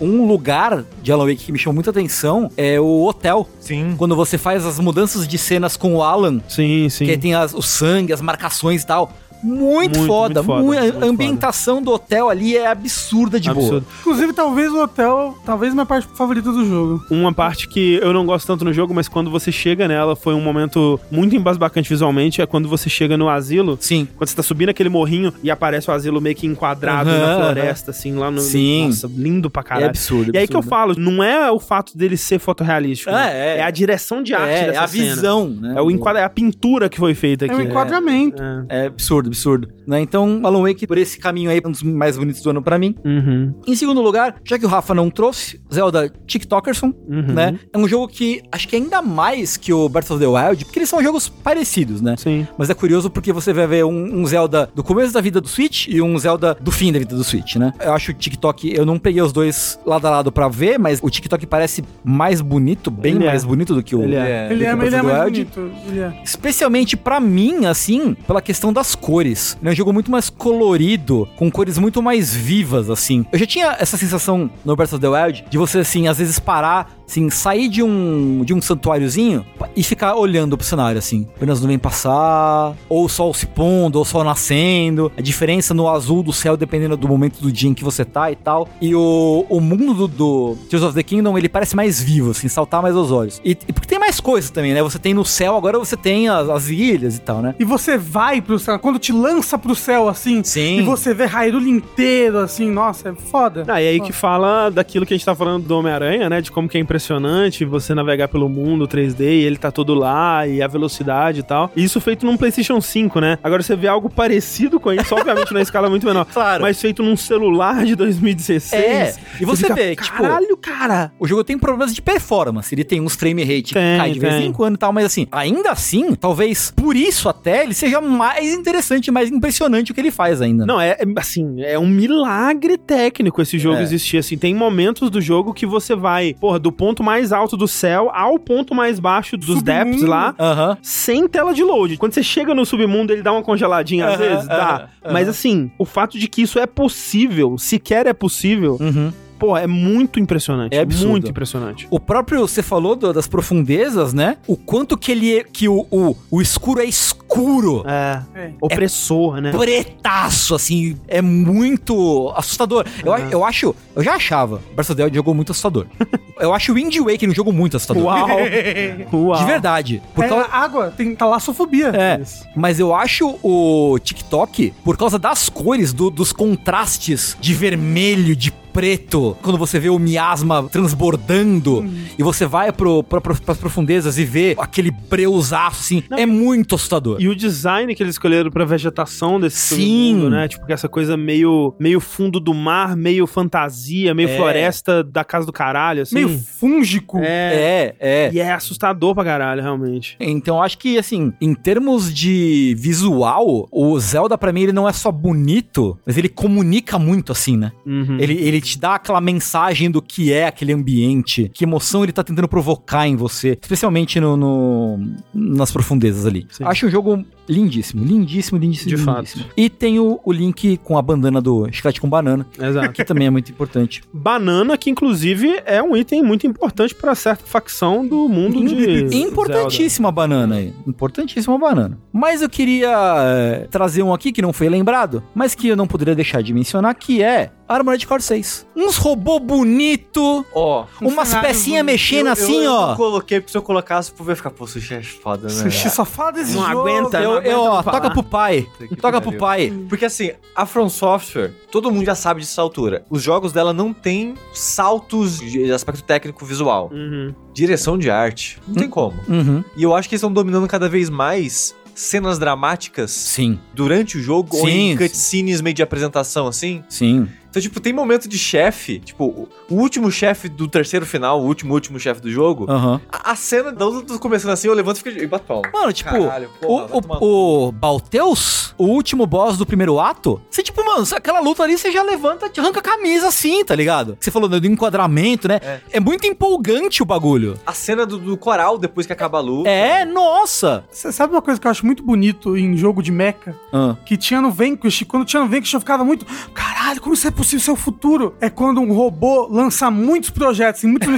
um 0.00 0.22
um 0.22 0.26
lugar 0.26 0.84
de 1.02 1.10
Alan 1.10 1.26
Wake 1.26 1.44
que 1.44 1.52
me 1.52 1.58
chamou 1.58 1.74
muita 1.74 1.90
atenção 1.90 2.50
é 2.56 2.78
o 2.80 3.04
hotel. 3.04 3.48
Sim. 3.60 3.94
Quando 3.96 4.14
você 4.14 4.38
faz 4.38 4.64
as 4.64 4.78
mudanças 4.78 5.26
de 5.26 5.36
cenas 5.38 5.76
com 5.76 5.94
o 5.94 6.02
Alan. 6.02 6.40
Sim, 6.48 6.88
sim. 6.88 7.06
Que 7.06 7.16
tem 7.16 7.34
as, 7.34 7.52
o 7.52 7.62
sangue, 7.62 8.12
as 8.12 8.20
marcações 8.20 8.82
e 8.82 8.86
tal. 8.86 9.12
Muito, 9.42 9.98
muito 9.98 10.06
foda. 10.06 10.42
Muito 10.42 10.46
foda 10.46 10.62
muito, 10.62 11.04
a 11.04 11.06
ambientação 11.06 11.76
foda. 11.76 11.84
do 11.84 11.92
hotel 11.92 12.28
ali 12.28 12.56
é 12.56 12.66
absurda 12.66 13.40
de 13.40 13.50
Absurdo. 13.50 13.86
boa. 13.86 14.00
Inclusive, 14.00 14.32
talvez 14.32 14.72
o 14.72 14.82
hotel, 14.82 15.36
talvez 15.44 15.74
minha 15.74 15.86
parte 15.86 16.08
favorita 16.14 16.52
do 16.52 16.64
jogo. 16.64 17.04
Uma 17.10 17.32
parte 17.32 17.68
que 17.68 17.98
eu 18.02 18.12
não 18.12 18.24
gosto 18.24 18.46
tanto 18.46 18.64
no 18.64 18.72
jogo, 18.72 18.94
mas 18.94 19.08
quando 19.08 19.30
você 19.30 19.50
chega 19.50 19.88
nela, 19.88 20.14
foi 20.14 20.34
um 20.34 20.40
momento 20.40 21.00
muito 21.10 21.34
embasbacante 21.34 21.88
visualmente, 21.88 22.40
é 22.40 22.46
quando 22.46 22.68
você 22.68 22.88
chega 22.88 23.16
no 23.16 23.28
asilo. 23.28 23.76
Sim. 23.80 24.06
Quando 24.16 24.28
você 24.28 24.36
tá 24.36 24.42
subindo 24.42 24.68
aquele 24.68 24.88
morrinho 24.88 25.32
e 25.42 25.50
aparece 25.50 25.90
o 25.90 25.92
asilo 25.92 26.20
meio 26.20 26.36
que 26.36 26.46
enquadrado 26.46 27.10
uhum, 27.10 27.18
na 27.18 27.36
floresta, 27.36 27.90
uhum. 27.90 27.96
assim, 27.96 28.14
lá 28.14 28.30
no... 28.30 28.40
Sim. 28.40 28.86
Nossa, 28.86 29.10
lindo 29.14 29.50
pra 29.50 29.62
caralho. 29.62 29.86
É 29.86 29.88
absurdo, 29.88 30.22
absurdo. 30.22 30.36
E 30.36 30.38
aí 30.38 30.46
que 30.46 30.56
eu 30.56 30.62
falo, 30.62 30.94
não 30.98 31.22
é 31.22 31.50
o 31.50 31.58
fato 31.58 31.96
dele 31.96 32.16
ser 32.16 32.38
fotorrealístico. 32.38 33.10
É, 33.10 33.14
né? 33.14 33.32
é. 33.32 33.58
é 33.58 33.62
a 33.62 33.70
direção 33.70 34.22
de 34.22 34.34
arte 34.34 34.54
é, 34.54 34.66
dessa 34.66 34.80
É 34.80 34.84
a 34.84 34.88
cena. 34.88 35.14
visão, 35.14 35.48
né? 35.48 35.74
É, 35.76 35.80
o 35.80 35.90
enquadra... 35.90 36.20
é 36.20 36.24
a 36.24 36.30
pintura 36.30 36.88
que 36.88 36.98
foi 36.98 37.14
feita 37.14 37.46
aqui. 37.46 37.54
É 37.54 37.56
o 37.56 37.62
enquadramento. 37.62 38.42
É, 38.68 38.84
é 38.84 38.86
absurdo, 38.86 39.31
absurdo. 39.32 39.68
Né? 39.86 40.00
Então, 40.00 40.40
Alan 40.44 40.62
Wake, 40.62 40.86
por 40.86 40.98
esse 40.98 41.18
caminho 41.18 41.50
aí, 41.50 41.60
é 41.62 41.66
um 41.66 41.70
dos 41.70 41.82
mais 41.82 42.16
bonitos 42.16 42.42
do 42.42 42.50
ano 42.50 42.62
para 42.62 42.78
mim. 42.78 42.94
Uhum. 43.04 43.54
Em 43.66 43.74
segundo 43.74 44.00
lugar, 44.00 44.36
já 44.44 44.58
que 44.58 44.64
o 44.64 44.68
Rafa 44.68 44.94
não 44.94 45.10
trouxe, 45.10 45.60
Zelda 45.72 46.12
TikTokerson, 46.26 46.92
uhum. 47.08 47.32
né? 47.32 47.58
É 47.72 47.78
um 47.78 47.88
jogo 47.88 48.06
que 48.06 48.42
acho 48.52 48.68
que 48.68 48.76
ainda 48.76 49.02
mais 49.02 49.56
que 49.56 49.72
o 49.72 49.88
Breath 49.88 50.10
of 50.10 50.20
the 50.20 50.26
Wild, 50.26 50.64
porque 50.64 50.78
eles 50.78 50.88
são 50.88 51.02
jogos 51.02 51.28
parecidos, 51.28 52.00
né? 52.00 52.14
Sim. 52.16 52.46
Mas 52.56 52.70
é 52.70 52.74
curioso 52.74 53.10
porque 53.10 53.32
você 53.32 53.52
vai 53.52 53.66
ver 53.66 53.84
um, 53.84 54.20
um, 54.20 54.26
Zelda 54.26 54.70
do 54.74 54.84
começo 54.84 55.12
da 55.12 55.20
vida 55.20 55.40
do 55.40 55.48
Switch 55.48 55.88
e 55.88 56.00
um 56.00 56.16
Zelda 56.18 56.56
do 56.60 56.70
fim 56.70 56.92
da 56.92 56.98
vida 56.98 57.16
do 57.16 57.24
Switch, 57.24 57.56
né? 57.56 57.72
Eu 57.80 57.92
acho 57.92 58.12
o 58.12 58.14
TikTok, 58.14 58.72
eu 58.74 58.84
não 58.84 58.98
peguei 58.98 59.22
os 59.22 59.32
dois 59.32 59.78
lado 59.84 60.06
a 60.06 60.10
lado 60.10 60.30
para 60.30 60.48
ver, 60.48 60.78
mas 60.78 61.00
o 61.02 61.10
TikTok 61.10 61.46
parece 61.46 61.82
mais 62.04 62.40
bonito, 62.40 62.90
bem 62.90 63.16
ele 63.16 63.24
mais 63.24 63.44
é. 63.44 63.46
bonito 63.46 63.74
do 63.74 63.82
que 63.82 63.96
o 63.96 64.02
Ele 64.02 64.14
é, 64.14 64.48
ele 64.50 64.64
é, 64.64 64.72
ele 64.72 64.94
é 64.94 65.02
mais 65.02 65.24
bonito. 65.24 65.72
Ele 65.88 66.00
é. 66.00 66.12
Especialmente 66.24 66.96
para 66.96 67.20
mim, 67.20 67.66
assim, 67.66 68.14
pela 68.26 68.42
questão 68.42 68.72
das 68.72 68.94
cores. 68.94 69.21
É 69.62 69.70
um 69.70 69.74
jogo 69.74 69.92
muito 69.92 70.10
mais 70.10 70.28
colorido, 70.30 71.28
com 71.36 71.50
cores 71.50 71.78
muito 71.78 72.02
mais 72.02 72.34
vivas, 72.34 72.90
assim. 72.90 73.24
Eu 73.32 73.38
já 73.38 73.46
tinha 73.46 73.76
essa 73.78 73.96
sensação 73.96 74.50
no 74.64 74.76
Breath 74.76 74.92
of 74.92 75.00
the 75.00 75.08
Wild 75.08 75.44
de 75.48 75.58
você, 75.58 75.80
assim, 75.80 76.08
às 76.08 76.18
vezes 76.18 76.38
parar 76.38 76.90
assim, 77.12 77.28
sair 77.28 77.68
de 77.68 77.82
um, 77.82 78.42
de 78.44 78.54
um 78.54 78.62
santuáriozinho 78.62 79.44
e 79.76 79.82
ficar 79.82 80.16
olhando 80.16 80.56
pro 80.56 80.66
cenário, 80.66 80.98
assim. 80.98 81.26
Vendo 81.38 81.52
as 81.52 81.60
nuvens 81.60 81.78
passar, 81.78 82.74
ou 82.88 83.04
o 83.04 83.08
sol 83.08 83.34
se 83.34 83.46
pondo, 83.46 83.96
ou 83.96 84.02
o 84.02 84.04
sol 84.04 84.24
nascendo. 84.24 85.12
A 85.16 85.20
diferença 85.20 85.74
no 85.74 85.88
azul 85.88 86.22
do 86.22 86.32
céu 86.32 86.56
dependendo 86.56 86.96
do 86.96 87.06
momento 87.06 87.40
do 87.40 87.52
dia 87.52 87.68
em 87.68 87.74
que 87.74 87.84
você 87.84 88.04
tá 88.04 88.30
e 88.32 88.36
tal. 88.36 88.68
E 88.80 88.94
o, 88.94 89.46
o 89.48 89.60
mundo 89.60 90.06
do, 90.06 90.08
do 90.08 90.56
Tears 90.70 90.82
of 90.82 90.94
the 90.94 91.02
Kingdom, 91.02 91.36
ele 91.36 91.48
parece 91.48 91.76
mais 91.76 92.00
vivo, 92.00 92.30
assim, 92.30 92.48
saltar 92.48 92.80
mais 92.80 92.96
aos 92.96 93.10
olhos. 93.10 93.40
E, 93.44 93.50
e 93.50 93.72
porque 93.72 93.86
tem 93.86 93.98
mais 93.98 94.18
coisas 94.18 94.50
também, 94.50 94.72
né? 94.72 94.82
Você 94.82 94.98
tem 94.98 95.12
no 95.12 95.24
céu, 95.24 95.56
agora 95.56 95.78
você 95.78 95.96
tem 95.96 96.28
as, 96.28 96.48
as 96.48 96.68
ilhas 96.68 97.16
e 97.16 97.20
tal, 97.20 97.42
né? 97.42 97.54
E 97.58 97.64
você 97.64 97.98
vai 97.98 98.40
pro 98.40 98.58
céu, 98.58 98.78
quando 98.78 98.98
te 98.98 99.12
lança 99.12 99.58
pro 99.58 99.74
céu, 99.74 100.08
assim, 100.08 100.42
Sim. 100.42 100.78
e 100.78 100.82
você 100.82 101.12
vê 101.12 101.26
Hyrule 101.26 101.70
inteiro, 101.70 102.38
assim, 102.38 102.70
nossa, 102.70 103.10
é 103.10 103.14
foda. 103.14 103.64
Ah, 103.68 103.82
e 103.82 103.88
aí 103.88 104.00
que 104.00 104.12
fala 104.12 104.70
daquilo 104.70 105.04
que 105.04 105.12
a 105.12 105.16
gente 105.16 105.26
tá 105.26 105.34
falando 105.34 105.64
do 105.64 105.78
Homem-Aranha, 105.78 106.30
né? 106.30 106.40
De 106.40 106.50
como 106.50 106.68
que 106.68 106.78
é 106.78 106.80
impressionante 106.80 107.01
impressionante 107.02 107.64
você 107.64 107.94
navegar 107.94 108.28
pelo 108.28 108.48
mundo 108.48 108.86
3D 108.86 109.20
e 109.20 109.44
ele 109.44 109.56
tá 109.56 109.72
todo 109.72 109.92
lá 109.92 110.46
e 110.46 110.62
a 110.62 110.68
velocidade 110.68 111.40
e 111.40 111.42
tal. 111.42 111.70
E 111.74 111.82
isso 111.82 112.00
feito 112.00 112.24
num 112.24 112.36
PlayStation 112.36 112.80
5, 112.80 113.20
né? 113.20 113.38
Agora 113.42 113.60
você 113.60 113.74
vê 113.74 113.88
algo 113.88 114.08
parecido 114.08 114.78
com 114.78 114.92
isso, 114.92 115.12
obviamente 115.14 115.52
na 115.52 115.60
escala 115.60 115.90
muito 115.90 116.06
menor. 116.06 116.26
Claro. 116.32 116.62
Mas 116.62 116.80
feito 116.80 117.02
num 117.02 117.16
celular 117.16 117.84
de 117.84 117.94
2016. 117.94 118.72
É. 118.82 119.14
E 119.40 119.44
você, 119.44 119.66
você 119.66 119.74
vê, 119.74 119.96
tipo, 119.96 120.16
caralho, 120.16 120.56
cara. 120.56 121.12
O 121.18 121.26
jogo 121.26 121.44
tem 121.44 121.58
problemas 121.58 121.94
de 121.94 122.00
performance. 122.00 122.74
Ele 122.74 122.84
tem 122.84 123.00
uns 123.00 123.14
frame 123.14 123.42
rate 123.44 123.74
tem, 123.74 123.98
cai 123.98 124.12
de 124.12 124.18
vez 124.18 124.34
em 124.36 124.52
quando 124.52 124.76
e 124.76 124.78
tal, 124.78 124.92
mas 124.92 125.04
assim, 125.04 125.26
ainda 125.30 125.70
assim, 125.70 126.14
talvez 126.14 126.72
por 126.74 126.96
isso 126.96 127.28
até 127.28 127.64
ele 127.64 127.74
seja 127.74 128.00
mais 128.00 128.52
interessante, 128.54 129.10
mais 129.10 129.30
impressionante 129.30 129.92
o 129.92 129.94
que 129.94 130.00
ele 130.00 130.10
faz 130.10 130.40
ainda. 130.40 130.64
Não, 130.64 130.80
é, 130.80 130.96
é 130.98 131.04
assim, 131.16 131.62
é 131.62 131.78
um 131.78 131.86
milagre 131.86 132.78
técnico 132.78 133.42
esse 133.42 133.58
jogo 133.58 133.76
é. 133.76 133.82
existir 133.82 134.18
assim. 134.18 134.38
Tem 134.38 134.54
momentos 134.54 135.10
do 135.10 135.20
jogo 135.20 135.52
que 135.52 135.66
você 135.66 135.94
vai, 135.94 136.34
porra, 136.34 136.58
do 136.58 136.72
ponto 136.72 136.91
ponto 136.92 137.02
mais 137.02 137.32
alto 137.32 137.56
do 137.56 137.66
céu 137.66 138.10
ao 138.12 138.38
ponto 138.38 138.74
mais 138.74 139.00
baixo 139.00 139.36
dos 139.36 139.58
submundo. 139.58 139.64
depths 139.64 140.02
lá, 140.02 140.34
uhum. 140.38 140.76
sem 140.82 141.26
tela 141.26 141.54
de 141.54 141.62
load. 141.62 141.96
Quando 141.96 142.12
você 142.12 142.22
chega 142.22 142.54
no 142.54 142.66
submundo, 142.66 143.12
ele 143.12 143.22
dá 143.22 143.32
uma 143.32 143.42
congeladinha 143.42 144.08
às 144.08 144.18
vezes, 144.18 144.46
dá. 144.46 144.88
Mas 145.10 145.28
assim, 145.28 145.70
o 145.78 145.84
fato 145.84 146.18
de 146.18 146.28
que 146.28 146.42
isso 146.42 146.58
é 146.58 146.66
possível, 146.66 147.56
sequer 147.56 148.06
é 148.06 148.12
possível, 148.12 148.76
uhum 148.80 149.12
pô, 149.42 149.56
é 149.56 149.66
muito 149.66 150.20
impressionante. 150.20 150.72
É 150.72 150.82
absurdo. 150.82 151.10
muito 151.10 151.28
impressionante. 151.28 151.88
O 151.90 151.98
próprio, 151.98 152.46
você 152.46 152.62
falou 152.62 152.94
do, 152.94 153.12
das 153.12 153.26
profundezas, 153.26 154.14
né? 154.14 154.36
O 154.46 154.56
quanto 154.56 154.96
que 154.96 155.10
ele 155.10 155.36
é, 155.36 155.42
que 155.42 155.68
o, 155.68 155.84
o, 155.90 156.16
o 156.30 156.40
escuro 156.40 156.80
é 156.80 156.84
escuro. 156.84 157.82
É. 157.84 158.22
é. 158.36 158.52
Opressor, 158.60 159.38
é 159.38 159.40
né? 159.40 159.50
Pretaço, 159.50 160.54
assim, 160.54 160.96
é 161.08 161.20
muito 161.20 162.32
assustador. 162.36 162.86
Eu, 163.04 163.12
eu 163.30 163.44
acho, 163.44 163.74
eu 163.96 164.02
já 164.04 164.14
achava, 164.14 164.62
Breath 164.76 164.90
of 164.90 164.94
the 164.94 165.02
Wild 165.02 165.16
jogou 165.16 165.34
muito 165.34 165.50
assustador. 165.50 165.86
eu 166.38 166.54
acho 166.54 166.70
o 166.70 166.74
Wind 166.76 166.96
Waker 166.98 167.28
um 167.28 167.34
jogo 167.34 167.52
muito 167.52 167.76
assustador. 167.76 168.04
Uau! 168.04 168.28
Uau. 169.12 169.40
De 169.40 169.44
verdade. 169.44 170.00
Por 170.14 170.24
é, 170.24 170.28
causa... 170.28 170.46
água, 170.52 170.94
tem 170.96 171.16
talassofobia. 171.16 171.88
É, 171.88 172.20
Isso. 172.22 172.46
mas 172.54 172.78
eu 172.78 172.94
acho 172.94 173.36
o 173.42 173.98
TikTok, 173.98 174.72
por 174.84 174.96
causa 174.96 175.18
das 175.18 175.48
cores, 175.48 175.92
do, 175.92 176.10
dos 176.10 176.32
contrastes 176.32 177.36
de 177.40 177.54
vermelho, 177.54 178.36
de 178.36 178.52
preto, 178.72 179.36
quando 179.42 179.58
você 179.58 179.78
vê 179.78 179.90
o 179.90 179.98
miasma 179.98 180.68
transbordando 180.70 181.78
uhum. 181.78 182.04
e 182.18 182.22
você 182.22 182.46
vai 182.46 182.72
pro, 182.72 183.02
pro, 183.02 183.20
pro, 183.20 183.40
pras 183.40 183.58
profundezas 183.58 184.18
e 184.18 184.24
vê 184.24 184.54
aquele 184.58 184.90
breusaço, 184.90 185.80
assim, 185.80 186.02
Não. 186.10 186.18
é 186.18 186.26
muito 186.26 186.74
assustador. 186.74 187.16
E 187.20 187.28
o 187.28 187.36
design 187.36 187.94
que 187.94 188.02
eles 188.02 188.14
escolheram 188.14 188.50
pra 188.50 188.64
vegetação 188.64 189.38
desse 189.38 189.76
Sim. 189.76 190.14
Mundo, 190.14 190.30
né? 190.30 190.48
Tipo, 190.48 190.70
essa 190.72 190.88
coisa 190.88 191.16
meio, 191.16 191.74
meio 191.78 192.00
fundo 192.00 192.40
do 192.40 192.54
mar, 192.54 192.96
meio 192.96 193.26
fantasia, 193.26 194.14
meio 194.14 194.28
é. 194.28 194.36
floresta 194.36 195.04
da 195.04 195.24
casa 195.24 195.46
do 195.46 195.52
caralho, 195.52 196.02
assim. 196.02 196.14
Meio 196.14 196.28
fúngico. 196.28 197.18
É, 197.18 197.94
é, 197.94 197.96
é. 198.00 198.30
E 198.32 198.40
é 198.40 198.52
assustador 198.52 199.14
pra 199.14 199.24
caralho, 199.24 199.62
realmente. 199.62 200.16
Então, 200.18 200.62
acho 200.62 200.78
que, 200.78 200.98
assim, 200.98 201.32
em 201.40 201.54
termos 201.54 202.12
de 202.12 202.74
visual, 202.78 203.68
o 203.70 203.98
Zelda, 204.00 204.38
pra 204.38 204.52
mim, 204.52 204.62
ele 204.62 204.72
não 204.72 204.88
é 204.88 204.92
só 204.92 205.12
bonito, 205.12 205.98
mas 206.06 206.16
ele 206.16 206.28
comunica 206.28 206.98
muito, 206.98 207.32
assim, 207.32 207.56
né? 207.56 207.72
Uhum. 207.84 208.16
Ele, 208.18 208.34
ele 208.34 208.61
te 208.62 208.78
dá 208.78 208.94
aquela 208.94 209.20
mensagem 209.20 209.90
do 209.90 210.00
que 210.00 210.32
é 210.32 210.46
aquele 210.46 210.72
ambiente, 210.72 211.50
que 211.52 211.64
emoção 211.64 212.02
ele 212.02 212.12
tá 212.12 212.22
tentando 212.22 212.48
provocar 212.48 213.06
em 213.06 213.16
você, 213.16 213.58
especialmente 213.60 214.20
no, 214.20 214.36
no 214.36 214.98
nas 215.34 215.70
profundezas 215.70 216.26
ali. 216.26 216.46
Sim. 216.50 216.64
Acho 216.64 216.86
um 216.86 216.90
jogo 216.90 217.24
lindíssimo, 217.48 218.04
lindíssimo, 218.04 218.58
lindíssimo. 218.58 218.88
De 218.88 218.96
lindíssimo. 218.96 219.44
fato. 219.44 219.52
E 219.56 219.68
tem 219.68 219.98
o, 219.98 220.20
o 220.24 220.32
link 220.32 220.76
com 220.78 220.96
a 220.96 221.02
bandana 221.02 221.40
do 221.40 221.68
Chiclete 221.70 222.00
com 222.00 222.08
Banana. 222.08 222.46
Exato. 222.58 222.92
Que 222.92 223.04
também 223.04 223.26
é 223.26 223.30
muito 223.30 223.50
importante. 223.50 224.02
Banana, 224.12 224.76
que 224.76 224.90
inclusive 224.90 225.60
é 225.64 225.82
um 225.82 225.96
item 225.96 226.22
muito 226.22 226.46
importante 226.46 226.94
para 226.94 227.14
certa 227.14 227.44
facção 227.44 228.06
do 228.06 228.28
mundo 228.28 228.64
de. 228.64 229.16
Importantíssima 229.16 230.08
a 230.08 230.12
banana 230.12 230.56
aí. 230.56 230.72
Importantíssima 230.86 231.54
a 231.54 231.58
banana. 231.58 231.98
Mas 232.12 232.42
eu 232.42 232.48
queria 232.48 232.90
é, 233.24 233.66
trazer 233.70 234.02
um 234.02 234.12
aqui 234.12 234.32
que 234.32 234.42
não 234.42 234.52
foi 234.52 234.68
lembrado, 234.68 235.22
mas 235.34 235.54
que 235.54 235.68
eu 235.68 235.76
não 235.76 235.86
poderia 235.86 236.14
deixar 236.14 236.42
de 236.42 236.52
mencionar, 236.52 236.94
que 236.94 237.22
é 237.22 237.50
Armored 237.68 238.06
Core 238.06 238.22
6. 238.22 238.66
Uns 238.76 238.96
robô 238.96 239.38
bonito, 239.38 240.44
ó, 240.54 240.84
oh, 241.00 241.08
umas 241.08 241.34
pecinhas 241.34 241.84
mexendo 241.84 242.26
eu, 242.26 242.32
assim, 242.32 242.64
eu, 242.64 242.72
ó. 242.72 242.92
Eu 242.92 242.96
coloquei 242.96 243.40
porque 243.40 243.52
se 243.52 243.58
eu 243.58 243.62
colocasse, 243.62 244.12
pro 244.12 244.24
ver 244.24 244.36
ficar, 244.36 244.50
pô, 244.50 244.66
sushi 244.66 244.94
é 244.94 245.02
foda, 245.02 245.48
né? 245.48 245.54
Sushi 245.54 245.90
só 245.90 246.04
fala 246.04 246.32
desse 246.32 246.54
não 246.54 246.68
jogo. 246.68 246.80
Aguenta, 246.80 247.20
eu, 247.20 247.40
eu, 247.44 247.60
ó, 247.60 247.82
toca 247.82 248.10
pro 248.10 248.22
pai. 248.22 248.68
Toca 249.00 249.20
pro 249.20 249.36
pai. 249.36 249.72
Porque 249.88 250.04
assim, 250.04 250.32
a 250.54 250.66
From 250.66 250.88
Software, 250.88 251.52
todo 251.70 251.90
mundo 251.90 252.04
já 252.04 252.14
sabe 252.14 252.40
dessa 252.40 252.60
altura. 252.60 253.04
Os 253.10 253.22
jogos 253.22 253.52
dela 253.52 253.72
não 253.72 253.92
tem 253.92 254.34
saltos 254.52 255.38
de 255.38 255.72
aspecto 255.72 256.02
técnico 256.02 256.44
visual. 256.44 256.90
Uhum. 256.92 257.34
Direção 257.52 257.98
de 257.98 258.10
arte. 258.10 258.58
Não 258.66 258.74
tem 258.74 258.88
como. 258.88 259.18
Uhum. 259.28 259.64
E 259.76 259.82
eu 259.82 259.94
acho 259.94 260.08
que 260.08 260.14
eles 260.14 260.20
estão 260.20 260.32
dominando 260.32 260.66
cada 260.66 260.88
vez 260.88 261.10
mais 261.10 261.74
cenas 261.94 262.38
dramáticas 262.38 263.10
Sim. 263.10 263.58
durante 263.74 264.16
o 264.16 264.22
jogo 264.22 264.56
Sim. 264.56 264.62
ou 264.62 264.68
em 264.68 264.96
cutscenes 264.96 265.60
meio 265.60 265.74
de 265.74 265.82
apresentação, 265.82 266.46
assim. 266.46 266.82
Sim. 266.88 267.28
Então, 267.52 267.60
tipo, 267.60 267.80
tem 267.80 267.92
momento 267.92 268.26
de 268.26 268.38
chefe, 268.38 268.98
tipo, 268.98 269.46
o 269.68 269.74
último 269.74 270.10
chefe 270.10 270.48
do 270.48 270.66
terceiro 270.66 271.04
final, 271.04 271.38
o 271.38 271.44
último, 271.44 271.74
último 271.74 272.00
chefe 272.00 272.18
do 272.18 272.30
jogo. 272.30 272.64
Uhum. 272.64 272.98
A, 273.12 273.32
a, 273.32 273.36
cena 273.36 273.70
da 273.70 273.84
luta 273.84 274.18
começando 274.18 274.52
assim, 274.52 274.68
eu 274.68 274.74
levanto 274.74 274.96
e, 274.96 275.02
fico, 275.02 275.22
e 275.22 275.26
bato 275.26 275.44
palma. 275.44 275.68
Mano, 275.70 275.92
tipo, 275.92 276.10
Caralho, 276.10 276.48
porra, 276.58 276.88
o, 276.90 277.26
o, 277.26 277.66
o 277.68 277.72
Balteus, 277.72 278.74
o 278.78 278.86
último 278.86 279.26
boss 279.26 279.58
do 279.58 279.66
primeiro 279.66 280.00
ato, 280.00 280.40
você, 280.48 280.62
tipo, 280.62 280.82
mano, 280.82 281.06
aquela 281.14 281.40
luta 281.40 281.62
ali, 281.62 281.76
você 281.76 281.92
já 281.92 282.02
levanta, 282.02 282.50
arranca 282.56 282.80
a 282.80 282.82
camisa 282.82 283.28
assim, 283.28 283.62
tá 283.66 283.74
ligado? 283.74 284.16
Você 284.18 284.30
falou 284.30 284.48
do 284.48 284.66
enquadramento, 284.66 285.46
né? 285.46 285.60
É, 285.62 285.80
é 285.90 286.00
muito 286.00 286.26
empolgante 286.26 287.02
o 287.02 287.04
bagulho. 287.04 287.60
A 287.66 287.74
cena 287.74 288.06
do, 288.06 288.16
do, 288.16 288.34
coral 288.38 288.78
depois 288.78 289.06
que 289.06 289.12
acaba 289.12 289.36
a 289.36 289.40
luta. 289.42 289.68
É, 289.68 290.06
nossa! 290.06 290.86
Você 290.90 291.12
sabe 291.12 291.34
uma 291.34 291.42
coisa 291.42 291.60
que 291.60 291.66
eu 291.66 291.70
acho 291.70 291.84
muito 291.84 292.02
bonito 292.02 292.56
em 292.56 292.78
jogo 292.78 293.02
de 293.02 293.12
mecha? 293.12 293.54
Ah. 293.70 293.94
Que 294.06 294.16
tinha 294.16 294.40
no 294.40 294.50
Vanquish, 294.50 295.04
quando 295.06 295.26
tinha 295.26 295.42
no 295.42 295.48
Vanquish 295.50 295.74
eu 295.74 295.80
ficava 295.80 296.02
muito, 296.02 296.24
caralho, 296.54 296.98
como 297.02 297.12
isso 297.12 297.28
é 297.28 297.30
possível 297.30 297.41
ser 297.44 297.70
o 297.70 297.76
futuro? 297.76 297.92
futuro 297.92 298.34
é 298.40 298.50
quando 298.50 298.80
um 298.80 298.92
robô 298.92 299.46
lança 299.50 299.90
muitos 299.90 300.30
projetos, 300.30 300.82
em 300.82 300.88
muitos 300.88 301.08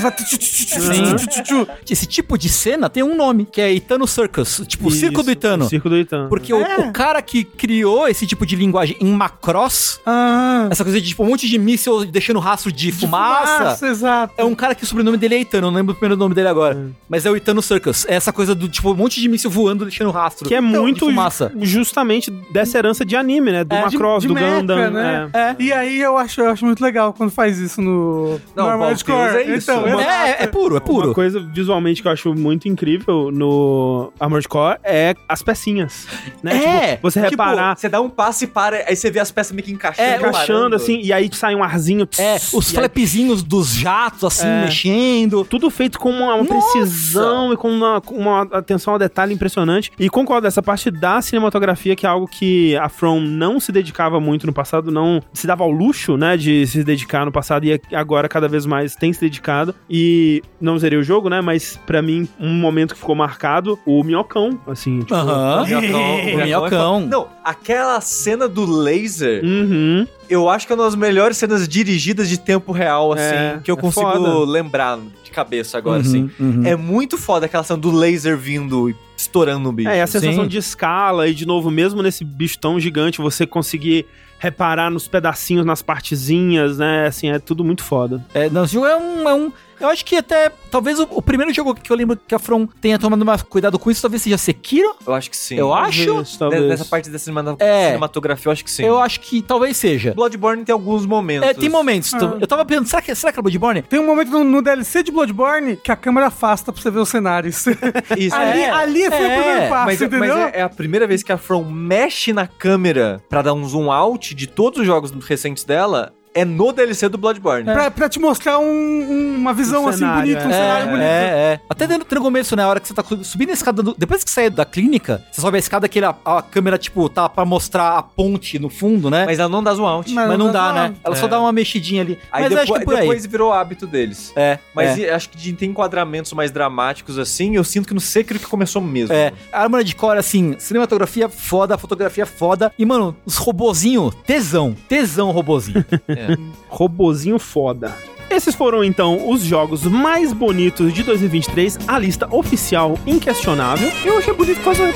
Esse 1.88 2.06
tipo 2.06 2.36
de 2.36 2.48
cena 2.48 2.90
tem 2.90 3.02
um 3.02 3.16
nome, 3.16 3.46
que 3.50 3.60
é 3.60 3.72
Itano 3.72 4.06
Circus. 4.06 4.62
Tipo, 4.66 4.88
o 4.88 4.90
circo 4.90 5.22
do 5.22 5.30
Itano. 5.30 5.68
Circo 5.68 5.88
do 5.88 5.96
Itano. 5.96 6.28
Porque 6.28 6.52
é. 6.52 6.56
o, 6.56 6.88
o, 6.88 6.92
cara 6.92 7.22
que 7.22 7.44
criou 7.44 8.08
esse 8.08 8.26
tipo 8.26 8.44
de 8.44 8.56
linguagem 8.56 8.96
em 9.00 9.12
Macross, 9.12 10.00
ah. 10.04 10.68
essa 10.70 10.84
coisa 10.84 11.00
de 11.00 11.08
tipo, 11.08 11.22
um 11.22 11.26
monte 11.26 11.48
de 11.48 11.58
míssil 11.58 12.04
deixando 12.04 12.38
rastro 12.38 12.70
de, 12.70 12.86
de 12.86 12.92
fumaça, 12.92 13.58
fumaça. 13.58 13.86
exato. 13.88 14.34
É 14.36 14.44
um 14.44 14.54
cara 14.54 14.74
que 14.74 14.84
o 14.84 14.86
sobrenome 14.86 15.16
dele 15.16 15.36
é 15.36 15.40
Itano, 15.40 15.70
não 15.70 15.76
lembro 15.76 15.94
o 15.94 15.96
primeiro 15.96 16.18
nome 16.18 16.34
dele 16.34 16.48
agora. 16.48 16.76
Hum. 16.76 16.92
Mas 17.08 17.24
é 17.24 17.30
o 17.30 17.36
Itano 17.36 17.62
Circus. 17.62 18.04
É 18.06 18.14
essa 18.14 18.32
coisa 18.32 18.54
do 18.54 18.68
tipo, 18.68 18.92
um 18.92 18.96
monte 18.96 19.20
de 19.20 19.28
míssil 19.28 19.50
voando 19.50 19.84
deixando 19.84 20.10
rastro. 20.10 20.46
Que 20.46 20.54
é 20.54 20.58
então, 20.58 20.82
muito 20.82 21.06
fumaça. 21.06 21.52
justamente 21.60 22.30
dessa 22.30 22.78
herança 22.78 23.04
de 23.04 23.16
anime, 23.16 23.52
né? 23.52 23.64
Do 23.64 23.74
é, 23.74 23.82
Macross, 23.82 24.22
de, 24.22 24.28
de 24.28 24.34
do 24.34 24.40
Mecha, 24.40 24.56
Gundam. 24.56 24.90
Né? 24.90 25.30
É. 25.32 25.38
é. 25.38 25.56
E 25.58 25.72
aí 25.72 26.00
eu 26.00 26.13
acho, 26.18 26.40
eu 26.40 26.50
acho 26.50 26.64
muito 26.64 26.82
legal 26.82 27.12
quando 27.12 27.30
faz 27.30 27.58
isso 27.58 27.80
no, 27.80 28.40
não, 28.54 28.64
no 28.64 28.70
Armored 28.70 29.04
Core. 29.04 29.36
É 29.36 29.56
isso. 29.56 29.70
Então, 29.70 30.00
é, 30.00 30.30
é, 30.30 30.42
é, 30.44 30.46
puro, 30.46 30.76
é 30.76 30.80
puro. 30.80 31.08
Uma 31.08 31.14
coisa 31.14 31.40
visualmente 31.40 32.02
que 32.02 32.08
eu 32.08 32.12
acho 32.12 32.34
muito 32.34 32.68
incrível 32.68 33.30
no 33.32 34.12
Armored 34.18 34.48
Core 34.48 34.78
é 34.82 35.14
as 35.28 35.42
pecinhas. 35.42 36.06
Né? 36.42 36.64
É. 36.64 36.96
Tipo, 36.96 37.10
você 37.10 37.20
tipo, 37.20 37.30
reparar. 37.30 37.76
Você 37.76 37.88
dá 37.88 38.00
um 38.00 38.10
passo 38.10 38.44
e 38.44 38.46
para, 38.46 38.84
aí 38.86 38.96
você 38.96 39.10
vê 39.10 39.20
as 39.20 39.30
peças 39.30 39.52
meio 39.52 39.64
que 39.64 39.72
encaixando. 39.72 40.08
É, 40.08 40.16
encaixando 40.16 40.76
assim, 40.76 41.00
e 41.00 41.12
aí 41.12 41.28
sai 41.32 41.54
um 41.54 41.62
arzinho. 41.62 42.08
É, 42.18 42.36
os 42.52 42.70
flapzinhos 42.70 43.42
aí... 43.42 43.48
dos 43.48 43.74
jatos, 43.74 44.24
assim, 44.24 44.46
é. 44.46 44.64
mexendo. 44.64 45.44
Tudo 45.44 45.70
feito 45.70 45.98
com 45.98 46.10
uma, 46.10 46.34
uma 46.34 46.44
precisão 46.44 47.52
e 47.52 47.56
com 47.56 47.70
uma, 47.70 48.02
uma 48.10 48.42
atenção 48.42 48.92
ao 48.92 48.98
detalhe 48.98 49.34
impressionante. 49.34 49.90
E 49.98 50.08
concordo, 50.08 50.46
essa 50.46 50.62
parte 50.62 50.90
da 50.90 51.20
cinematografia, 51.20 51.96
que 51.96 52.06
é 52.06 52.08
algo 52.08 52.26
que 52.26 52.76
a 52.76 52.88
From 52.88 53.20
não 53.20 53.58
se 53.58 53.72
dedicava 53.72 54.20
muito 54.20 54.46
no 54.46 54.52
passado, 54.52 54.90
não 54.90 55.22
se 55.32 55.46
dava 55.46 55.64
ao 55.64 55.70
luxo, 55.70 56.03
né, 56.12 56.36
de 56.36 56.66
se 56.66 56.84
dedicar 56.84 57.24
no 57.24 57.32
passado 57.32 57.64
e 57.64 57.80
agora 57.92 58.28
cada 58.28 58.48
vez 58.48 58.66
mais 58.66 58.94
tem 58.94 59.12
se 59.12 59.20
dedicado. 59.20 59.74
E 59.88 60.42
não 60.60 60.78
zerei 60.78 60.98
o 60.98 61.02
jogo, 61.02 61.28
né? 61.28 61.40
Mas 61.40 61.78
para 61.86 62.00
mim, 62.00 62.28
um 62.38 62.52
momento 62.52 62.94
que 62.94 63.00
ficou 63.00 63.14
marcado, 63.14 63.78
o 63.84 64.02
minhocão, 64.04 64.58
assim. 64.66 65.00
Tipo, 65.00 65.14
Aham. 65.14 65.62
O 65.62 65.66
minhocão. 65.66 66.16
o 66.34 66.36
minhocão. 66.36 67.00
Não, 67.00 67.28
aquela 67.42 68.00
cena 68.00 68.46
do 68.48 68.64
laser. 68.64 69.42
Uhum. 69.44 70.06
Eu 70.28 70.48
acho 70.48 70.66
que 70.66 70.72
é 70.72 70.76
uma 70.76 70.84
das 70.84 70.94
melhores 70.94 71.36
cenas 71.36 71.68
dirigidas 71.68 72.28
de 72.28 72.38
tempo 72.38 72.72
real, 72.72 73.12
assim, 73.12 73.34
é, 73.34 73.60
que 73.62 73.70
eu 73.70 73.76
é 73.76 73.80
consigo 73.80 74.10
foda. 74.10 74.50
lembrar 74.50 74.98
de 75.22 75.30
cabeça 75.30 75.76
agora, 75.76 76.02
uhum, 76.02 76.08
assim. 76.08 76.30
Uhum. 76.40 76.62
É 76.64 76.76
muito 76.76 77.18
foda 77.18 77.46
aquela 77.46 77.62
cena 77.62 77.78
do 77.78 77.90
laser 77.90 78.36
vindo 78.36 78.94
estourando 79.24 79.68
o 79.68 79.72
bicho. 79.72 79.88
É, 79.88 80.02
a 80.02 80.06
sensação 80.06 80.44
Sim. 80.44 80.48
de 80.48 80.58
escala 80.58 81.28
e, 81.28 81.34
de 81.34 81.46
novo, 81.46 81.70
mesmo 81.70 82.02
nesse 82.02 82.24
bicho 82.24 82.58
tão 82.58 82.78
gigante, 82.78 83.20
você 83.20 83.46
conseguir 83.46 84.06
reparar 84.38 84.90
nos 84.90 85.08
pedacinhos, 85.08 85.64
nas 85.64 85.80
partezinhas, 85.80 86.78
né? 86.78 87.06
Assim, 87.06 87.30
é 87.30 87.38
tudo 87.38 87.64
muito 87.64 87.82
foda. 87.82 88.24
É, 88.34 88.50
não, 88.50 88.64
esse 88.64 88.74
jogo 88.74 88.86
é 88.86 88.96
um, 88.96 89.28
é 89.28 89.34
um 89.34 89.52
eu 89.84 89.90
acho 89.90 90.04
que 90.04 90.16
até, 90.16 90.50
talvez 90.70 90.98
o, 90.98 91.06
o, 91.10 91.22
primeiro 91.22 91.52
jogo 91.52 91.74
que 91.74 91.90
eu 91.90 91.96
lembro 91.96 92.16
que 92.16 92.34
a 92.34 92.38
From 92.38 92.66
tenha 92.80 92.98
tomado 92.98 93.24
mais 93.24 93.42
cuidado 93.42 93.78
com 93.78 93.90
isso, 93.90 94.00
talvez 94.00 94.22
seja 94.22 94.38
Sekiro. 94.38 94.94
Eu 95.06 95.14
acho 95.14 95.30
que 95.30 95.36
sim. 95.36 95.56
Eu 95.56 95.74
acho. 95.74 96.06
Talvez, 96.06 96.36
talvez. 96.36 96.68
Nessa 96.68 96.84
parte 96.84 97.10
da 97.10 97.16
é, 97.16 97.86
cinematografia, 97.88 98.48
eu 98.48 98.52
acho 98.52 98.64
que 98.64 98.70
sim. 98.70 98.84
Eu 98.84 98.98
acho 98.98 99.20
que 99.20 99.42
talvez 99.42 99.76
seja. 99.76 100.14
Bloodborne 100.14 100.64
tem 100.64 100.72
alguns 100.72 101.04
momentos. 101.04 101.48
É, 101.48 101.54
tem 101.54 101.68
momentos. 101.68 102.14
Ah. 102.14 102.38
Eu 102.40 102.46
tava 102.46 102.64
pensando, 102.64 102.86
será 102.86 103.02
que, 103.02 103.14
será 103.14 103.32
que 103.32 103.38
é 103.38 103.42
Bloodborne? 103.42 103.82
Tem 103.82 104.00
um 104.00 104.06
momento 104.06 104.30
no, 104.30 104.44
no, 104.44 104.62
DLC 104.62 105.02
de 105.02 105.12
Bloodborne 105.12 105.76
que 105.76 105.92
a 105.92 105.96
câmera 105.96 106.28
afasta 106.28 106.72
pra 106.72 106.80
você 106.80 106.90
ver 106.90 107.00
os 107.00 107.08
cenários. 107.08 107.64
Isso. 108.16 108.34
ali, 108.34 108.60
é. 108.60 108.70
ali 108.70 109.10
foi 109.10 109.24
é. 109.24 109.38
o 109.38 109.42
primeiro 109.42 109.68
passo, 109.68 109.86
mas, 109.86 110.02
entendeu? 110.02 110.36
Mas 110.36 110.54
é, 110.54 110.58
é, 110.60 110.62
a 110.62 110.68
primeira 110.68 111.06
vez 111.06 111.22
que 111.22 111.32
a 111.32 111.38
From 111.38 111.64
mexe 111.64 112.32
na 112.32 112.46
câmera 112.46 113.22
pra 113.28 113.42
dar 113.42 113.52
um 113.52 113.68
zoom 113.68 113.92
out 113.92 114.34
de 114.34 114.46
todos 114.46 114.80
os 114.80 114.86
jogos 114.86 115.12
recentes 115.26 115.64
dela 115.64 116.12
é 116.34 116.44
no 116.44 116.72
DLC 116.72 117.08
do 117.08 117.16
Bloodborne. 117.16 117.70
É. 117.70 117.72
Pra, 117.72 117.90
pra 117.90 118.08
te 118.08 118.18
mostrar 118.18 118.58
um, 118.58 118.64
um, 118.64 119.36
uma 119.36 119.54
visão 119.54 119.84
um 119.84 119.88
assim 119.88 120.00
cenário, 120.00 120.22
bonita, 120.22 120.40
é. 120.40 120.46
um 120.46 120.50
cenário 120.50 120.82
é, 120.82 120.90
bonito. 120.90 121.04
É, 121.04 121.52
é. 121.54 121.60
Até 121.70 121.86
dentro 121.86 122.14
no 122.14 122.20
começo, 122.20 122.56
né? 122.56 122.64
A 122.64 122.68
hora 122.68 122.80
que 122.80 122.88
você 122.88 122.94
tá 122.94 123.04
subindo 123.22 123.50
a 123.50 123.52
escada, 123.52 123.82
do, 123.82 123.94
depois 123.96 124.24
que 124.24 124.30
sai 124.30 124.50
da 124.50 124.64
clínica, 124.64 125.22
você 125.30 125.40
sobe 125.40 125.56
a 125.56 125.60
escada, 125.60 125.86
aquele, 125.86 126.06
a, 126.06 126.14
a, 126.24 126.42
câmera, 126.42 126.76
tipo, 126.76 127.08
tá 127.08 127.28
pra 127.28 127.44
mostrar 127.44 127.96
a 127.96 128.02
ponte 128.02 128.58
no 128.58 128.68
fundo, 128.68 129.08
né? 129.08 129.24
Mas 129.26 129.38
ela 129.38 129.48
não 129.48 129.62
dá 129.62 129.72
zoom 129.74 129.86
out. 129.86 130.12
Mas, 130.12 130.28
Mas 130.28 130.38
não, 130.38 130.50
dá, 130.50 130.72
dá 130.72 130.88
né? 130.88 130.94
Ela 131.04 131.14
só 131.14 131.26
é. 131.26 131.28
dá 131.28 131.40
uma 131.40 131.52
mexidinha 131.52 132.02
ali. 132.02 132.18
Aí 132.32 132.42
Mas 132.42 132.50
depois, 132.50 132.70
acho 132.70 132.86
que 132.86 132.96
depois 132.96 133.26
virou 133.26 133.52
hábito 133.52 133.86
deles. 133.86 134.32
É. 134.34 134.58
Mas 134.74 134.98
é. 134.98 135.14
acho 135.14 135.30
que 135.30 135.36
de 135.36 135.52
ter 135.52 135.66
enquadramentos 135.66 136.32
mais 136.32 136.50
dramáticos 136.50 137.18
assim, 137.18 137.54
eu 137.54 137.62
sinto 137.62 137.86
que 137.86 137.94
no 137.94 138.00
Sekiro 138.00 138.40
que 138.40 138.46
começou 138.46 138.82
mesmo. 138.82 139.14
É. 139.14 139.32
A 139.52 139.62
Arma 139.62 139.84
de 139.84 139.94
Core, 139.94 140.18
assim, 140.18 140.56
cinematografia 140.58 141.28
foda, 141.28 141.78
fotografia 141.78 142.26
foda. 142.26 142.72
E, 142.78 142.84
mano, 142.84 143.16
os 143.24 143.36
robozinho, 143.36 144.10
tesão. 144.26 144.76
Tesão 144.88 145.30
robozinho. 145.30 145.84
é. 146.08 146.23
Robô 146.68 147.04
robozinho 147.04 147.38
foda. 147.38 147.94
Esses 148.30 148.54
foram 148.54 148.82
então 148.82 149.30
os 149.30 149.42
jogos 149.42 149.84
mais 149.84 150.32
bonitos 150.32 150.92
de 150.92 151.02
2023, 151.02 151.78
a 151.86 151.98
lista 151.98 152.26
oficial 152.34 152.98
inquestionável. 153.06 153.90
Eu 154.04 154.18
achei 154.18 154.34
bonito 154.34 154.56
por 154.56 154.64
causa 154.64 154.92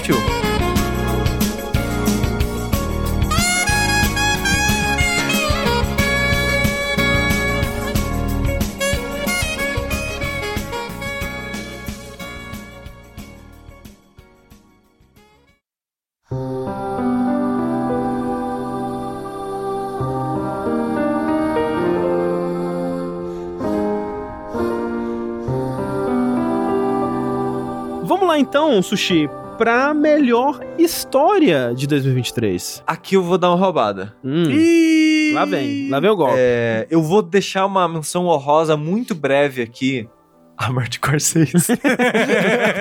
então, 28.49 28.81
Sushi, 28.81 29.29
pra 29.59 29.93
melhor 29.93 30.59
história 30.79 31.75
de 31.75 31.87
2023. 31.87 32.83
Aqui 32.87 33.15
eu 33.15 33.23
vou 33.23 33.37
dar 33.37 33.51
uma 33.51 33.57
roubada. 33.57 34.17
Hum. 34.25 34.45
E... 34.51 35.33
Lá 35.35 35.45
vem, 35.45 35.91
lá 35.91 36.01
vem 36.01 36.11
o 36.11 36.17
golpe. 36.17 36.35
É, 36.39 36.87
eu 36.91 37.03
vou 37.03 37.21
deixar 37.21 37.67
uma 37.67 37.87
menção 37.87 38.27
honrosa 38.27 38.75
muito 38.77 39.15
breve 39.15 39.61
aqui. 39.61 40.09
Armored 40.57 40.99
Core 40.99 41.21
6. 41.21 41.53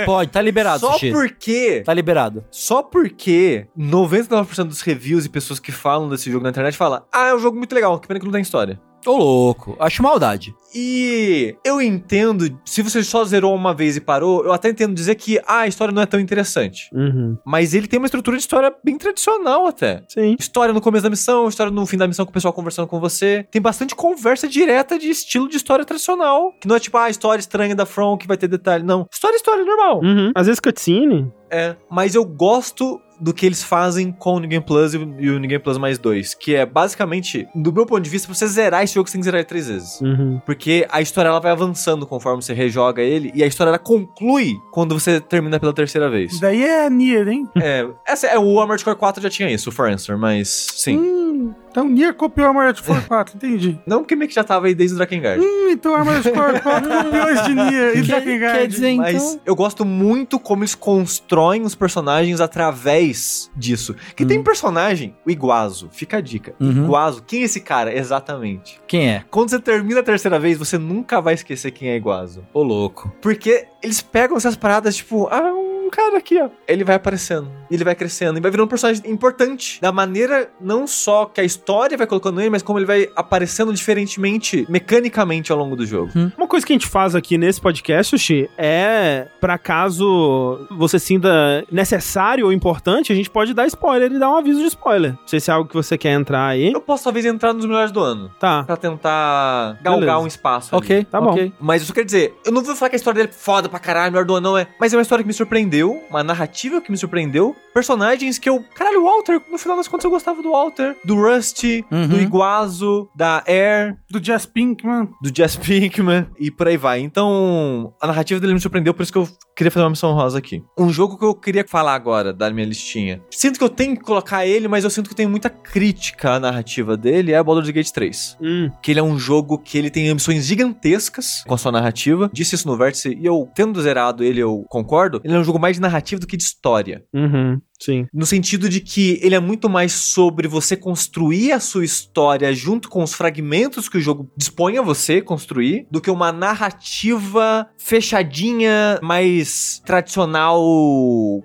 Pode, 0.05 0.31
tá 0.31 0.41
liberado, 0.41 0.79
Só 0.79 0.93
Sushi. 0.93 1.11
porque... 1.11 1.83
Tá 1.85 1.93
liberado. 1.93 2.43
Só 2.49 2.81
porque 2.81 3.67
99% 3.77 4.63
dos 4.63 4.81
reviews 4.81 5.25
e 5.25 5.29
pessoas 5.29 5.59
que 5.59 5.71
falam 5.71 6.09
desse 6.09 6.31
jogo 6.31 6.43
na 6.43 6.49
internet 6.49 6.75
falam 6.75 7.03
Ah, 7.13 7.27
é 7.27 7.35
um 7.35 7.39
jogo 7.39 7.57
muito 7.57 7.75
legal, 7.75 7.99
que 7.99 8.07
pena 8.07 8.19
que 8.19 8.25
não 8.25 8.31
tem 8.31 8.41
história. 8.41 8.79
Ô 9.05 9.15
louco, 9.15 9.75
acho 9.79 10.03
maldade. 10.03 10.53
E 10.75 11.55
eu 11.63 11.81
entendo, 11.81 12.59
se 12.65 12.81
você 12.81 13.03
só 13.03 13.23
zerou 13.23 13.55
uma 13.55 13.73
vez 13.73 13.95
e 13.95 14.01
parou, 14.01 14.43
eu 14.43 14.51
até 14.51 14.69
entendo 14.69 14.93
dizer 14.93 15.15
que 15.15 15.39
ah, 15.47 15.61
a 15.61 15.67
história 15.67 15.93
não 15.93 16.01
é 16.01 16.05
tão 16.05 16.19
interessante. 16.19 16.89
Uhum. 16.93 17.37
Mas 17.45 17.73
ele 17.73 17.87
tem 17.87 17.97
uma 17.97 18.05
estrutura 18.05 18.37
de 18.37 18.43
história 18.43 18.73
bem 18.83 18.97
tradicional 18.97 19.65
até. 19.65 20.03
Sim. 20.09 20.35
História 20.37 20.73
no 20.73 20.81
começo 20.81 21.03
da 21.03 21.09
missão, 21.09 21.47
história 21.47 21.71
no 21.71 21.85
fim 21.85 21.97
da 21.97 22.07
missão 22.07 22.25
com 22.25 22.31
o 22.31 22.33
pessoal 22.33 22.53
conversando 22.53 22.87
com 22.87 22.99
você. 22.99 23.47
Tem 23.49 23.61
bastante 23.61 23.95
conversa 23.95 24.47
direta 24.47 24.99
de 24.99 25.09
estilo 25.09 25.47
de 25.47 25.57
história 25.57 25.85
tradicional. 25.85 26.53
Que 26.59 26.67
não 26.67 26.75
é 26.75 26.79
tipo, 26.79 26.97
ah, 26.97 27.05
a 27.05 27.09
história 27.09 27.39
estranha 27.39 27.75
da 27.75 27.85
From 27.85 28.17
que 28.17 28.27
vai 28.27 28.37
ter 28.37 28.47
detalhe. 28.47 28.83
Não. 28.83 29.07
História, 29.11 29.37
história 29.37 29.63
normal. 29.63 30.01
Uhum. 30.03 30.31
Às 30.35 30.47
vezes 30.47 30.59
cutscene. 30.59 31.31
É. 31.49 31.75
Mas 31.89 32.13
eu 32.13 32.25
gosto 32.25 32.99
do 33.19 33.33
que 33.33 33.45
eles 33.45 33.63
fazem 33.63 34.11
com 34.11 34.37
o 34.37 34.39
Game 34.39 34.63
Plus 34.63 34.93
e 34.93 34.97
o 34.97 35.05
New 35.05 35.39
Game 35.41 35.59
Plus 35.59 35.77
mais 35.77 35.97
dois. 35.97 36.33
Que 36.33 36.55
é 36.55 36.65
basicamente, 36.65 37.47
do 37.55 37.73
meu 37.73 37.85
ponto 37.85 38.01
de 38.01 38.09
vista, 38.09 38.27
pra 38.27 38.35
você 38.35 38.47
zerar 38.47 38.83
esse 38.83 38.93
jogo, 38.93 39.07
você 39.07 39.13
tem 39.13 39.21
que 39.21 39.25
zerar 39.25 39.39
ele 39.39 39.47
três 39.47 39.67
vezes. 39.67 39.99
Uhum. 40.01 40.41
Porque 40.45 40.85
a 40.89 41.01
história 41.01 41.29
ela 41.29 41.39
vai 41.39 41.51
avançando 41.51 42.05
conforme 42.05 42.41
você 42.41 42.53
rejoga 42.53 43.01
ele, 43.01 43.31
e 43.33 43.43
a 43.43 43.47
história 43.47 43.69
ela 43.69 43.79
conclui 43.79 44.55
quando 44.71 44.97
você 44.97 45.19
termina 45.19 45.59
pela 45.59 45.73
terceira 45.73 46.09
vez. 46.09 46.39
Daí 46.39 46.63
é 46.63 46.89
Nier, 46.89 47.27
hein? 47.27 47.47
É, 47.55 47.87
essa 48.05 48.27
é 48.27 48.37
o 48.37 48.59
Armored 48.59 48.83
Core 48.83 48.97
4 48.97 49.23
já 49.23 49.29
tinha 49.29 49.49
isso, 49.49 49.69
o 49.69 49.71
For 49.71 49.89
Answer, 49.89 50.17
mas 50.17 50.49
sim. 50.75 50.97
Hum, 50.97 51.53
então 51.77 51.87
Nier 51.87 52.11
copiou 52.15 52.47
Armored 52.47 52.81
Core 52.81 53.01
4, 53.07 53.35
entendi. 53.35 53.79
Não, 53.85 53.99
porque 53.99 54.15
meio 54.15 54.27
que 54.27 54.33
já 54.33 54.43
tava 54.43 54.65
aí 54.65 54.73
desde 54.73 54.95
o 54.95 54.97
Drakengard. 54.97 55.39
Hum, 55.39 55.69
então 55.69 55.93
Armored 55.93 56.23
Core 56.31 56.59
4 56.61 56.89
copiou 56.89 57.29
esse 57.29 57.43
de 57.43 57.53
Nier 57.53 57.97
e 57.97 58.01
Drakengard. 58.01 58.57
Quer 58.57 58.67
dizer, 58.67 58.95
mas 58.95 59.33
então... 59.33 59.41
eu 59.45 59.55
gosto 59.55 59.85
muito 59.85 60.39
como 60.39 60.63
eles 60.63 60.73
constroem 60.73 61.61
os 61.61 61.75
personagens 61.75 62.41
através 62.41 63.51
disso. 63.55 63.95
Que 64.15 64.25
tem 64.25 64.41
personagem, 64.41 65.15
o 65.23 65.29
Iguazo, 65.29 65.89
fica 65.91 66.17
a 66.17 66.21
dica. 66.21 66.55
Uhum. 66.59 66.85
Iguazo, 66.85 67.21
quem 67.21 67.41
é 67.41 67.45
esse 67.45 67.61
cara 67.61 67.95
exatamente? 67.95 68.81
Quem 68.87 69.09
é? 69.09 69.23
Quando 69.29 69.49
você 69.49 69.59
termina 69.59 69.99
a 69.99 70.03
terceira 70.03 70.39
vez, 70.39 70.57
você 70.57 70.79
nunca 70.79 71.21
vai 71.21 71.35
esquecer 71.35 71.69
quem 71.69 71.89
é 71.89 71.95
Iguazo. 71.95 72.43
Ô 72.53 72.63
louco. 72.63 73.13
Porque 73.21 73.67
eles 73.83 74.01
pegam 74.01 74.35
essas 74.35 74.55
paradas, 74.55 74.95
tipo, 74.95 75.27
ah, 75.27 75.53
um 75.53 75.76
cara 75.89 76.17
aqui, 76.17 76.41
ó. 76.41 76.49
Ele 76.67 76.83
vai 76.83 76.95
aparecendo, 76.95 77.49
ele 77.69 77.83
vai 77.83 77.95
crescendo, 77.95 78.37
e 78.37 78.41
vai 78.41 78.51
virando 78.51 78.65
um 78.65 78.69
personagem 78.69 79.09
importante. 79.09 79.79
Da 79.81 79.91
maneira, 79.91 80.49
não 80.59 80.87
só 80.87 81.25
que 81.25 81.41
a 81.41 81.43
história 81.43 81.97
vai 81.97 82.07
colocando 82.07 82.39
ele, 82.41 82.49
mas 82.49 82.61
como 82.61 82.79
ele 82.79 82.85
vai 82.85 83.09
aparecendo 83.15 83.73
diferentemente, 83.73 84.65
mecanicamente 84.69 85.51
ao 85.51 85.57
longo 85.57 85.75
do 85.75 85.85
jogo. 85.85 86.11
Hum. 86.15 86.31
Uma 86.37 86.47
coisa 86.47 86.65
que 86.65 86.73
a 86.73 86.75
gente 86.75 86.87
faz 86.87 87.15
aqui 87.15 87.37
nesse 87.37 87.61
podcast, 87.61 88.09
Sushi, 88.09 88.49
é, 88.57 89.27
para 89.39 89.57
caso 89.57 90.67
você 90.71 90.99
sinta 90.99 91.29
necessário 91.71 92.45
ou 92.45 92.53
importante, 92.53 93.11
a 93.11 93.15
gente 93.15 93.29
pode 93.29 93.53
dar 93.53 93.67
spoiler 93.67 94.11
e 94.11 94.19
dar 94.19 94.29
um 94.31 94.37
aviso 94.37 94.59
de 94.59 94.67
spoiler. 94.67 95.11
Não 95.11 95.27
sei 95.27 95.39
se 95.39 95.51
é 95.51 95.53
algo 95.53 95.69
que 95.69 95.75
você 95.75 95.97
quer 95.97 96.11
entrar 96.11 96.47
aí. 96.47 96.71
Eu 96.71 96.81
posso 96.81 97.03
talvez 97.03 97.25
entrar 97.25 97.53
nos 97.53 97.65
melhores 97.65 97.91
do 97.91 98.01
ano. 98.01 98.31
Tá. 98.39 98.63
Pra 98.63 98.77
tentar 98.77 99.77
galgar 99.81 99.99
Beleza. 99.99 100.19
um 100.19 100.27
espaço. 100.27 100.75
Ok, 100.75 100.95
ali. 100.95 101.05
tá 101.05 101.21
bom. 101.21 101.31
Ok. 101.31 101.53
Mas 101.59 101.81
isso 101.81 101.93
quer 101.93 102.05
dizer, 102.05 102.33
eu 102.45 102.51
não 102.51 102.63
vou 102.63 102.75
falar 102.75 102.89
que 102.89 102.95
a 102.95 102.97
história 102.97 103.21
dele 103.21 103.33
é 103.33 103.37
foda 103.37 103.69
pra 103.69 103.79
caralho, 103.79 104.11
melhor 104.11 104.25
do 104.25 104.35
ano 104.35 104.47
não 104.47 104.57
é. 104.57 104.67
Mas 104.79 104.93
é 104.93 104.97
uma 104.97 105.01
história 105.01 105.23
que 105.23 105.27
me 105.27 105.33
surpreendeu, 105.33 105.76
uma 105.83 106.23
narrativa 106.23 106.81
que 106.81 106.91
me 106.91 106.97
surpreendeu, 106.97 107.55
personagens 107.73 108.37
que 108.39 108.49
eu. 108.49 108.63
Caralho, 108.75 109.01
o 109.01 109.03
Walter, 109.05 109.41
no 109.51 109.57
final 109.57 109.77
das 109.77 109.87
contas 109.87 110.05
eu 110.05 110.11
gostava 110.11 110.41
do 110.41 110.51
Walter, 110.51 110.95
do 111.05 111.15
Rusty, 111.15 111.85
Uhum. 111.91 112.07
do 112.07 112.19
Iguazo, 112.19 113.09
da 113.15 113.43
Air, 113.47 113.97
Do 114.09 114.19
Jazz 114.19 114.45
Pinkman. 114.45 115.09
do 115.21 115.31
Jess 115.35 115.55
Pinkman 115.55 116.27
e 116.39 116.49
por 116.49 116.67
aí 116.67 116.77
vai. 116.77 116.99
Então, 116.99 117.93
a 118.01 118.07
narrativa 118.07 118.39
dele 118.39 118.53
me 118.53 118.59
surpreendeu, 118.59 118.93
por 118.93 119.03
isso 119.03 119.11
que 119.11 119.17
eu 119.17 119.27
queria 119.55 119.71
fazer 119.71 119.83
uma 119.83 119.89
missão 119.91 120.13
rosa 120.13 120.37
aqui. 120.37 120.63
Um 120.77 120.89
jogo 120.89 121.17
que 121.17 121.25
eu 121.25 121.33
queria 121.35 121.65
falar 121.67 121.93
agora 121.95 122.31
da 122.33 122.49
minha 122.51 122.65
listinha. 122.65 123.21
Sinto 123.29 123.57
que 123.57 123.63
eu 123.63 123.69
tenho 123.69 123.95
que 123.95 124.03
colocar 124.03 124.45
ele, 124.45 124.67
mas 124.67 124.83
eu 124.83 124.89
sinto 124.89 125.09
que 125.09 125.15
tem 125.15 125.27
muita 125.27 125.49
crítica 125.49 126.31
à 126.33 126.39
narrativa 126.39 126.95
dele, 126.95 127.31
é 127.33 127.43
Baldur's 127.43 127.69
Gate 127.69 127.89
3. 127.91 128.37
Hum. 128.41 128.69
Que 128.81 128.91
ele 128.91 128.99
é 128.99 129.03
um 129.03 129.17
jogo 129.17 129.57
que 129.57 129.77
ele 129.77 129.89
tem 129.89 130.09
ambições 130.09 130.45
gigantescas 130.45 131.43
com 131.47 131.53
a 131.53 131.57
sua 131.57 131.71
narrativa. 131.71 132.29
Disse 132.31 132.55
isso 132.55 132.67
no 132.67 132.77
Vértice 132.77 133.17
e 133.19 133.25
eu, 133.25 133.49
tendo 133.55 133.81
zerado 133.81 134.23
ele, 134.23 134.39
eu 134.41 134.63
concordo. 134.69 135.21
Ele 135.23 135.33
é 135.33 135.39
um 135.39 135.43
jogo 135.43 135.59
mais 135.59 135.66
de 135.75 135.81
narrativa 135.81 136.19
do 136.19 136.27
que 136.27 136.37
de 136.37 136.43
história. 136.43 137.03
Uhum. 137.13 137.61
Sim. 137.79 138.07
No 138.13 138.25
sentido 138.25 138.67
de 138.69 138.81
que 138.81 139.19
ele 139.21 139.35
é 139.35 139.39
muito 139.39 139.69
mais 139.69 139.91
sobre 139.93 140.47
você 140.47 140.75
construir 140.75 141.51
a 141.51 141.59
sua 141.59 141.85
história 141.85 142.51
junto 142.53 142.89
com 142.89 143.03
os 143.03 143.13
fragmentos 143.13 143.87
que 143.87 143.97
o 143.97 144.01
jogo 144.01 144.29
dispõe 144.35 144.77
a 144.77 144.81
você 144.81 145.21
construir, 145.21 145.85
do 145.91 146.01
que 146.01 146.09
uma 146.09 146.31
narrativa 146.31 147.67
fechadinha, 147.77 148.99
mais 149.01 149.81
tradicional. 149.85 150.59